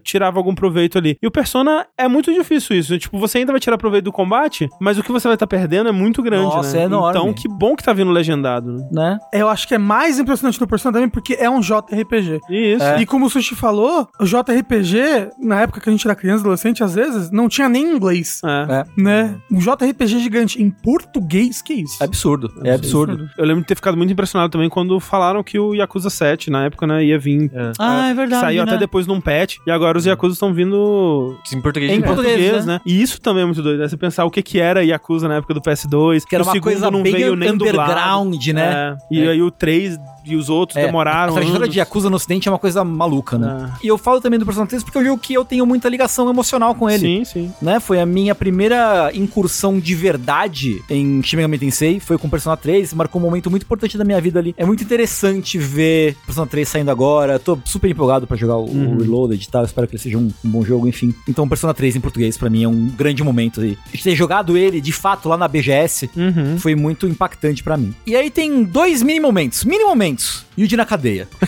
tirava 0.04 0.40
algum 0.40 0.56
proveito 0.56 0.98
ali. 0.98 1.18
E 1.22 1.28
o 1.28 1.32
Persona 1.32 1.86
é 1.98 2.08
muito 2.08 2.34
difícil 2.34 2.78
isso, 2.78 2.98
tipo, 2.98 3.18
você 3.28 3.38
ainda 3.40 3.52
vai 3.52 3.60
tirar 3.60 3.78
proveito 3.78 4.06
do 4.06 4.12
combate, 4.12 4.70
mas 4.80 4.98
o 4.98 5.04
que 5.04 5.12
você 5.12 5.28
vai 5.28 5.36
estar 5.36 5.48
tá 5.48 5.50
perdendo 5.50 5.90
é 5.90 5.92
muito 5.92 6.22
grande, 6.22 6.56
Nossa, 6.56 6.76
né? 6.76 6.84
é 6.84 6.86
enorme. 6.86 7.20
Então, 7.20 7.34
que 7.34 7.48
bom 7.48 7.76
que 7.76 7.84
tá 7.84 7.94
vindo 7.94 8.12
legendado, 8.12 8.74
né? 8.74 8.88
né? 8.92 9.20
Eu 9.32 9.50
acho 9.50 9.68
que 9.68 9.76
é 9.76 9.78
mais 9.78 10.20
impressionante 10.20 10.60
no 10.60 10.68
Persona 10.68 10.94
também 10.94 11.10
porque 11.10 11.34
é 11.34 11.50
um 11.50 11.60
JRPG. 11.60 12.42
Isso. 12.50 12.84
É. 12.84 13.02
E 13.02 13.06
como 13.06 13.26
o 13.26 13.30
Sushi 13.30 13.56
falou, 13.56 14.08
o 14.20 14.26
JRPG, 14.26 15.32
na 15.40 15.62
época 15.62 15.80
que 15.80 15.90
a 15.90 15.92
gente 15.92 16.06
era 16.06 16.16
criança, 16.16 16.42
adolescente, 16.42 16.84
às 16.84 16.96
vezes, 16.96 17.32
não 17.32 17.48
tinha 17.48 17.70
nem 17.70 17.96
inglês. 17.96 18.42
É. 18.44 18.74
é. 18.74 18.86
Né? 19.02 19.36
Um 19.52 19.60
JRPG 19.60 20.20
gigante 20.20 20.62
em 20.62 20.70
português, 20.70 21.62
que 21.62 21.74
isso? 21.74 22.02
É 22.02 22.06
absurdo. 22.06 22.52
É 22.64 22.74
absurdo. 22.74 23.30
Eu 23.38 23.46
lembro 23.46 23.62
de 23.62 23.68
ter 23.68 23.76
ficado 23.76 23.98
muito 23.98 24.12
impressionado 24.12 24.52
também 24.52 24.70
quando 24.70 25.00
falaram 25.00 25.44
que 25.44 25.60
o 25.60 25.74
Yakuza 25.74 26.10
7, 26.10 26.50
na 26.50 26.66
época, 26.66 26.86
né, 26.88 27.04
ia 27.04 27.20
vir. 27.20 27.52
É. 27.54 27.72
Ah, 27.80 28.10
é 28.10 28.14
verdade. 28.14 28.42
Saiu 28.42 28.66
né? 28.66 28.72
até 28.72 28.80
depois 28.80 29.08
num 29.08 29.22
patch, 29.22 29.58
e 29.66 29.72
agora 29.72 29.98
os 29.98 30.06
Yakuza 30.06 30.34
estão 30.34 30.54
vindo 30.54 31.38
em 31.52 31.62
português. 31.62 31.92
Em 31.92 32.02
português, 32.02 32.66
né? 32.66 32.74
né? 32.74 32.82
E 32.86 33.02
isso 33.02 33.13
também 33.20 33.44
é 33.44 33.46
muito 33.46 33.62
doido. 33.62 33.84
É 33.84 33.88
você 33.88 33.98
pensar 33.98 34.26
o 34.26 34.32
que 34.32 34.42
que 34.42 34.60
era 34.60 34.84
Yakuza 34.84 35.28
na 35.28 35.36
época 35.36 35.54
do 35.54 35.62
PS2. 35.62 36.24
Que 36.28 36.36
era 36.36 36.44
uma 36.44 36.60
coisa 36.60 36.92
não 36.92 37.04
bem 37.04 37.14
veio 37.14 37.36
nem 37.36 37.52
underground, 37.52 38.34
dublado. 38.34 38.54
né? 38.54 38.98
É. 39.12 39.16
E 39.16 39.24
é. 39.24 39.30
aí 39.30 39.42
o 39.42 39.52
3 39.52 39.98
e 40.26 40.36
os 40.36 40.50
outros 40.50 40.78
é, 40.78 40.86
demoraram. 40.86 41.34
A 41.34 41.36
trajetória 41.36 41.68
de 41.68 41.80
Yakuza 41.80 42.10
no 42.10 42.16
ocidente 42.16 42.48
é 42.48 42.52
uma 42.52 42.60
coisa 42.60 42.84
maluca, 42.84 43.38
né? 43.38 43.72
É. 43.74 43.86
E 43.86 43.88
eu 43.88 43.98
falo 43.98 44.22
também 44.22 44.40
do 44.40 44.46
Persona 44.46 44.66
3 44.66 44.84
porque 44.84 44.98
é 44.98 45.02
um 45.02 45.06
jogo 45.06 45.22
que 45.22 45.34
eu 45.34 45.44
tenho 45.44 45.66
muita 45.66 45.90
ligação 45.90 46.30
emocional 46.30 46.74
com 46.76 46.90
ele. 46.90 47.00
Sim, 47.00 47.26
sim. 47.26 47.54
Né? 47.62 47.80
Foi 47.80 48.00
a 48.00 48.06
minha 48.06 48.34
primeira 48.34 49.12
incursão 49.14 49.80
de 49.80 49.96
verdade 49.96 50.82
em 50.90 51.22
Shin 51.22 51.38
Megami 51.38 51.58
Tensei, 51.58 52.00
foi 52.00 52.18
com 52.18 52.30
Persona 52.30 52.56
3, 52.56 52.94
marcou 52.94 53.22
um 53.22 53.26
momento 53.26 53.50
muito 53.50 53.64
importante 53.64 53.98
da 53.98 54.04
minha 54.04 54.20
vida 54.22 54.40
ali. 54.40 54.54
É 54.58 54.66
muito 54.66 54.84
interessante 54.84 55.58
ver 55.58 56.16
Persona 56.26 56.48
3 56.48 56.68
saindo 56.68 56.92
agora, 56.92 57.40
tô 57.40 57.58
super 57.66 57.90
empolgado 57.90 58.26
para 58.26 58.38
jogar 58.38 58.58
o, 58.58 58.66
uhum. 58.66 58.98
Reloaded 58.98 59.44
e 59.44 59.48
tal, 59.50 59.64
espero 59.66 59.88
que 59.88 59.96
ele 59.96 60.02
seja 60.02 60.18
um, 60.18 60.32
um, 60.44 60.50
bom 60.50 60.64
jogo, 60.64 60.88
enfim. 60.88 61.14
Então 61.28 61.48
Persona 61.48 61.74
3 61.74 61.98
em 61.98 62.02
português 62.02 62.38
para 62.38 62.50
mim 62.50 62.64
é 62.64 62.68
um 62.68 62.88
grande 63.04 63.24
momento 63.24 63.62
aí. 63.62 63.78
Ter 64.02 64.16
jogado 64.16 64.58
ele, 64.58 64.80
de 64.80 64.92
fato, 64.92 65.28
lá 65.28 65.38
na 65.38 65.48
BGS, 65.48 66.10
uhum. 66.16 66.58
foi 66.58 66.76
muito 66.76 67.06
impactante 67.08 67.62
para 67.62 67.76
mim. 67.76 67.94
E 68.08 68.16
aí 68.16 68.30
tem 68.30 68.64
dois 68.64 69.04
mini 69.04 69.20
momentos, 69.20 69.64
mini 69.66 69.84
momentos 69.84 70.46
Yuji 70.58 70.76
na 70.78 70.86
cadeia. 70.86 71.28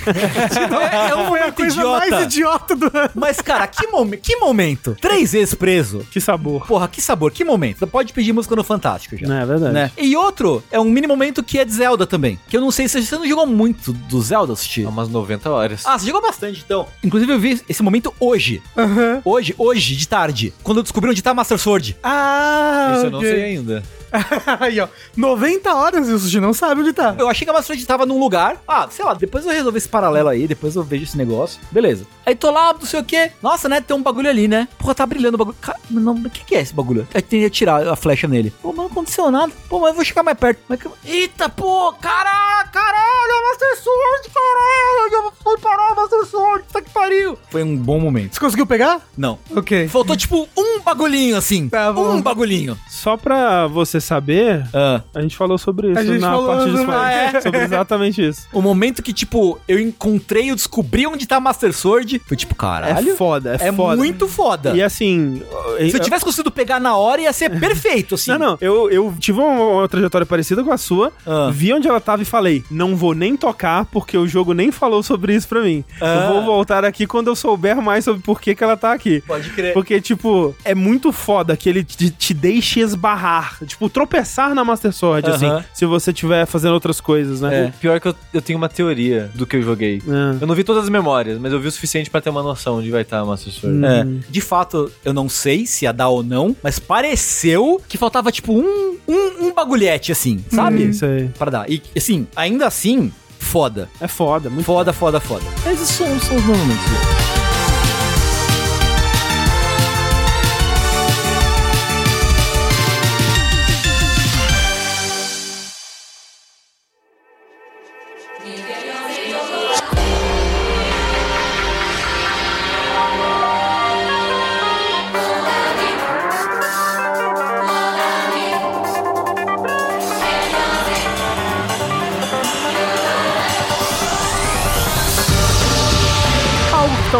é, 0.92 1.10
é 1.12 1.16
um 1.16 1.28
Foi 1.28 1.42
a 1.42 1.52
coisa 1.52 1.76
idiota. 1.76 2.10
mais 2.10 2.26
idiota 2.26 2.76
do 2.76 2.86
ano. 2.86 3.10
Mas, 3.14 3.42
cara, 3.42 3.68
que, 3.68 3.88
momen 3.88 4.20
que 4.20 4.36
momento. 4.38 4.98
Três 5.00 5.34
vezes 5.34 5.54
preso. 5.54 6.06
Que 6.12 6.20
sabor. 6.20 6.66
Porra, 6.66 6.88
que 6.88 7.02
sabor, 7.02 7.32
que 7.32 7.44
momento. 7.44 7.80
Você 7.80 7.86
pode 7.86 8.14
pedir 8.14 8.34
música 8.34 8.56
no 8.56 8.64
Fantástico 8.64 9.16
já. 9.18 9.40
É, 9.40 9.44
é 9.44 9.46
verdade. 9.46 9.74
Né? 9.74 9.92
E 9.98 10.16
outro, 10.16 10.64
é 10.72 10.80
um 10.80 10.86
mini 10.86 11.08
momento 11.08 11.44
que 11.44 11.60
é 11.60 11.66
de 11.66 11.74
Zelda 11.74 12.06
também. 12.08 12.40
Que 12.48 12.58
eu 12.58 12.62
não 12.62 12.72
sei 12.72 12.88
se 12.88 13.04
você 13.04 13.16
não 13.16 13.28
jogou 13.28 13.46
muito 13.46 13.94
do 13.94 14.22
Zelda, 14.22 14.54
assistir. 14.54 14.88
Umas 14.88 15.10
90 15.10 15.50
horas. 15.50 15.84
Ah, 15.86 15.98
você 15.98 16.06
jogou 16.08 16.22
bastante, 16.22 16.64
então. 16.66 16.88
Inclusive, 17.04 17.32
eu 17.32 17.40
vi 17.40 17.62
esse 17.68 17.84
momento 17.84 18.14
hoje. 18.20 18.62
Uhum. 18.76 19.22
Hoje, 19.24 19.54
hoje, 19.58 19.96
de 19.96 20.08
tarde. 20.08 20.54
Quando 20.64 20.78
eu 20.78 20.84
descobri 20.84 21.10
onde 21.10 21.22
tá 21.22 21.34
Master 21.34 21.58
Sword. 21.58 21.98
Ah, 22.04 22.92
Isso 22.92 22.98
okay. 23.00 23.08
eu 23.08 23.12
não 23.12 23.22
sei 23.22 23.44
ainda. 23.44 23.84
Aí, 24.60 24.80
ó. 24.80 24.88
90 25.16 25.74
horas 25.74 26.10
e 26.10 26.12
o 26.12 26.20
Sushi 26.20 26.40
não 26.40 26.54
sabe 26.54 26.82
onde 26.82 26.94
tá. 26.94 27.16
Eu 27.18 27.30
achei 27.30 27.46
que 27.46 27.52
a 27.52 27.54
Master 27.54 27.86
tava 27.86 28.06
num 28.06 28.20
lugar. 28.20 28.62
Ah, 28.68 28.88
sei 28.90 29.04
lá, 29.06 29.14
depois 29.14 29.46
eu 29.46 29.52
resolver 29.52 29.78
esse 29.78 29.90
paralelo 29.90 30.30
aí, 30.30 30.48
depois 30.48 30.76
eu 30.76 30.84
vejo 30.84 31.04
esse 31.04 31.18
negócio. 31.18 31.60
Beleza. 31.72 32.06
Aí 32.26 32.36
tô 32.36 32.52
lá, 32.52 32.74
não 32.74 32.86
sei 32.86 33.00
o 33.00 33.04
quê. 33.04 33.32
Nossa, 33.42 33.70
né? 33.70 33.82
Tem 33.82 33.96
um 33.96 34.02
bagulho 34.02 34.30
ali, 34.30 34.48
né? 34.48 34.68
Porra, 34.78 34.96
tá 34.96 35.06
brilhando 35.06 35.36
o 35.36 35.38
bagulho. 35.38 35.58
Cara, 35.62 35.80
não, 35.90 36.14
o 36.14 36.30
que, 36.30 36.44
que 36.44 36.56
é 36.56 36.62
esse 36.62 36.74
bagulho? 36.74 37.08
Aí 37.14 37.22
tem 37.22 37.42
que 37.42 37.50
tirar 37.50 37.88
a 37.88 37.96
flecha 37.96 38.28
nele. 38.28 38.52
Pô, 38.62 38.70
mas 38.70 38.78
não 38.78 38.86
aconteceu 38.86 39.32
nada. 39.32 39.52
Pô, 39.70 39.80
mas 39.80 39.90
eu 39.90 39.96
vou 39.96 40.06
chegar 40.06 40.24
mais 40.24 40.38
perto. 40.38 40.60
Mas... 40.68 40.80
Eita, 41.04 41.50
pô, 41.50 41.94
caralho, 41.94 42.70
caralho, 42.72 43.32
a 43.32 43.50
Master 43.50 43.84
Sword, 43.84 44.30
caralho. 44.34 45.26
Eu 45.26 45.34
fui 45.44 45.58
parar 45.60 45.92
a 45.92 45.96
Master 45.96 46.26
Sword, 46.26 46.66
tá 46.72 46.82
que 46.82 46.90
pariu. 46.90 47.38
Foi 47.50 47.64
um 47.64 47.76
bom 47.76 48.00
momento. 48.00 48.34
Você 48.34 48.40
conseguiu 48.40 48.66
pegar? 48.66 49.02
Não. 49.18 49.40
Ok. 49.56 49.88
Faltou, 49.88 50.16
tipo, 50.16 50.48
um 50.58 50.80
bagulhinho 50.80 51.38
assim. 51.38 51.70
Tá 51.70 51.92
bom. 51.92 52.16
Um 52.16 52.22
bagulhinho. 52.22 52.78
Só 52.90 53.18
pra 53.18 53.68
você 53.68 54.00
saber, 54.06 54.66
ah. 54.74 55.02
a 55.14 55.22
gente 55.22 55.36
falou 55.36 55.58
sobre 55.58 55.92
isso 55.92 56.14
na 56.20 56.38
parte 56.38 56.72
de 56.72 56.92
ah, 56.92 57.12
é? 57.12 57.42
Sobre 57.42 57.64
exatamente 57.64 58.26
isso. 58.26 58.48
O 58.54 58.62
momento 58.62 59.02
que, 59.02 59.12
tipo, 59.12 59.60
eu 59.68 59.80
encontrei, 59.80 60.52
eu 60.52 60.56
descobri 60.56 61.06
onde 61.08 61.28
tá 61.28 61.38
a 61.38 61.40
Master 61.40 61.74
Sword, 61.74 62.22
foi 62.26 62.38
tipo, 62.38 62.56
caralho. 62.56 63.12
É 63.12 63.16
foda, 63.16 63.58
é, 63.60 63.68
é 63.68 63.74
foda. 63.74 63.98
muito 63.98 64.28
foda. 64.28 64.76
E 64.76 64.82
assim. 64.82 65.42
Se 65.90 65.96
eu 65.96 66.00
tivesse 66.00 66.24
conseguido 66.24 66.52
pegar 66.52 66.80
na 66.80 66.96
hora, 66.96 67.22
ia 67.22 67.34
ser 67.34 67.50
perfeito, 67.60 68.16
assim. 68.16 68.32
Não, 68.32 68.40
não. 68.40 68.58
Eu, 68.62 68.90
eu 68.90 69.14
tive 69.20 69.40
uma, 69.40 69.80
uma 69.80 69.88
trajetória 69.88 70.26
parecida 70.26 70.64
com 70.64 70.72
a 70.72 70.78
sua, 70.78 71.12
ah. 71.26 71.50
vi 71.52 71.74
onde 71.74 71.88
ela 71.88 72.00
tava 72.00 72.22
e 72.22 72.26
falei, 72.26 72.64
não 72.70 72.96
vou 72.96 73.14
nem 73.14 73.36
tocar, 73.36 73.86
porque 73.86 74.18
o 74.18 74.28
jogo 74.28 74.54
nem 74.54 74.72
falou 74.72 75.04
sobre 75.04 75.36
isso 75.36 75.48
pra 75.48 75.62
mim. 75.62 75.84
Ah. 76.02 76.26
Eu 76.26 76.34
vou 76.34 76.44
voltar 76.44 76.86
aqui 76.86 77.08
quando 77.08 77.28
eu 77.28 77.36
souber 77.36 77.82
mais 77.82 78.04
sobre 78.06 78.22
por 78.22 78.40
que, 78.40 78.56
que 78.56 78.64
ela 78.64 78.78
tá 78.78 78.94
aqui. 78.94 79.22
Pode 79.22 79.50
crer. 79.50 79.74
Porque, 79.74 80.00
tipo, 80.00 80.56
é 80.64 80.76
muito 80.76 81.12
foda 81.12 81.56
que 81.58 81.70
ele 81.70 81.84
te, 81.84 82.10
te 82.10 82.34
deixe 82.34 82.80
esbarrar. 82.80 83.58
Tipo, 83.66 83.85
tropeçar 83.90 84.54
na 84.54 84.64
Master 84.64 84.92
Sword, 84.92 85.30
uh 85.30 85.34
-huh. 85.34 85.36
assim, 85.36 85.66
se 85.74 85.86
você 85.86 86.12
estiver 86.12 86.46
fazendo 86.46 86.74
outras 86.74 87.02
coisas, 87.02 87.42
né? 87.42 87.66
É. 87.66 87.74
Pior 87.80 88.00
que 88.00 88.08
eu, 88.08 88.16
eu 88.34 88.42
tenho 88.42 88.58
uma 88.58 88.70
teoria 88.70 89.30
do 89.34 89.46
que 89.46 89.56
eu 89.56 89.62
joguei. 89.62 90.02
É. 90.08 90.44
Eu 90.44 90.48
não 90.48 90.56
vi 90.56 90.64
todas 90.64 90.84
as 90.84 90.90
memórias, 90.90 91.40
mas 91.40 91.52
eu 91.52 91.60
vi 91.60 91.68
o 91.68 91.72
suficiente 91.72 92.10
para 92.10 92.22
ter 92.22 92.30
uma 92.30 92.44
noção 92.44 92.76
de 92.76 92.82
onde 92.82 92.92
vai 92.92 93.02
estar 93.02 93.20
a 93.20 93.26
Master 93.26 93.52
Sword. 93.52 93.78
Hum. 93.78 93.86
É. 93.86 94.06
De 94.30 94.42
fato, 94.42 94.92
eu 95.04 95.14
não 95.14 95.28
sei 95.28 95.66
se 95.66 95.86
ia 95.86 95.92
dar 95.92 96.10
ou 96.10 96.24
não, 96.24 96.56
mas 96.62 96.80
pareceu 96.80 97.82
que 97.88 97.98
faltava, 97.98 98.32
tipo, 98.32 98.54
um, 98.54 98.98
um, 99.08 99.48
um 99.48 99.54
bagulhete, 99.54 100.12
assim, 100.12 100.44
sabe? 100.50 100.86
Hum, 100.86 100.90
isso 100.90 101.06
aí. 101.06 101.30
Pra 101.38 101.52
dar. 101.52 101.70
E, 101.70 101.82
assim, 101.96 102.28
ainda 102.36 102.68
assim, 102.68 103.12
foda. 103.40 103.90
É 104.00 104.08
foda, 104.08 104.50
muito 104.50 104.66
foda. 104.66 104.92
Foda, 104.94 105.20
foda, 105.20 105.42
foda. 105.42 105.72
Esses 105.72 105.90
são, 105.90 106.20
são 106.20 106.36
os 106.36 106.44
momentos. 106.44 107.45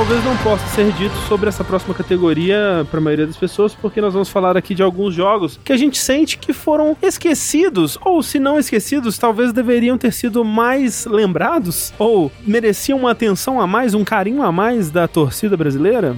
Talvez 0.08 0.24
não 0.24 0.38
possa 0.38 0.68
ser 0.68 0.92
dito 0.92 1.16
sobre 1.28 1.50
essa 1.50 1.64
próxima 1.64 1.92
categoria 1.92 2.86
para 2.92 3.00
a 3.00 3.02
maioria 3.02 3.26
das 3.26 3.38
pessoas, 3.38 3.74
porque 3.74 4.00
nós 4.00 4.14
vamos 4.14 4.30
falar 4.30 4.56
aqui 4.56 4.76
de 4.76 4.84
alguns 4.84 5.16
jogos 5.16 5.60
que 5.64 5.74
a 5.74 5.78
gente 5.78 5.98
sente 5.98 6.38
que 6.38 6.54
foram 6.54 6.96
esquecidos, 7.02 7.98
ou 8.06 8.22
se 8.22 8.38
não 8.38 8.60
esquecidos, 8.60 9.18
talvez 9.18 9.52
deveriam 9.52 9.98
ter 9.98 10.14
sido 10.14 10.46
mais 10.46 11.08
lembrados, 11.08 11.92
ou 11.98 12.32
mereciam 12.46 13.00
uma 13.00 13.12
atenção 13.12 13.60
a 13.60 13.66
mais, 13.66 13.96
um 13.96 14.04
carinho 14.04 14.44
a 14.44 14.52
mais 14.52 14.92
da 14.92 15.08
torcida 15.08 15.58
brasileira. 15.58 16.16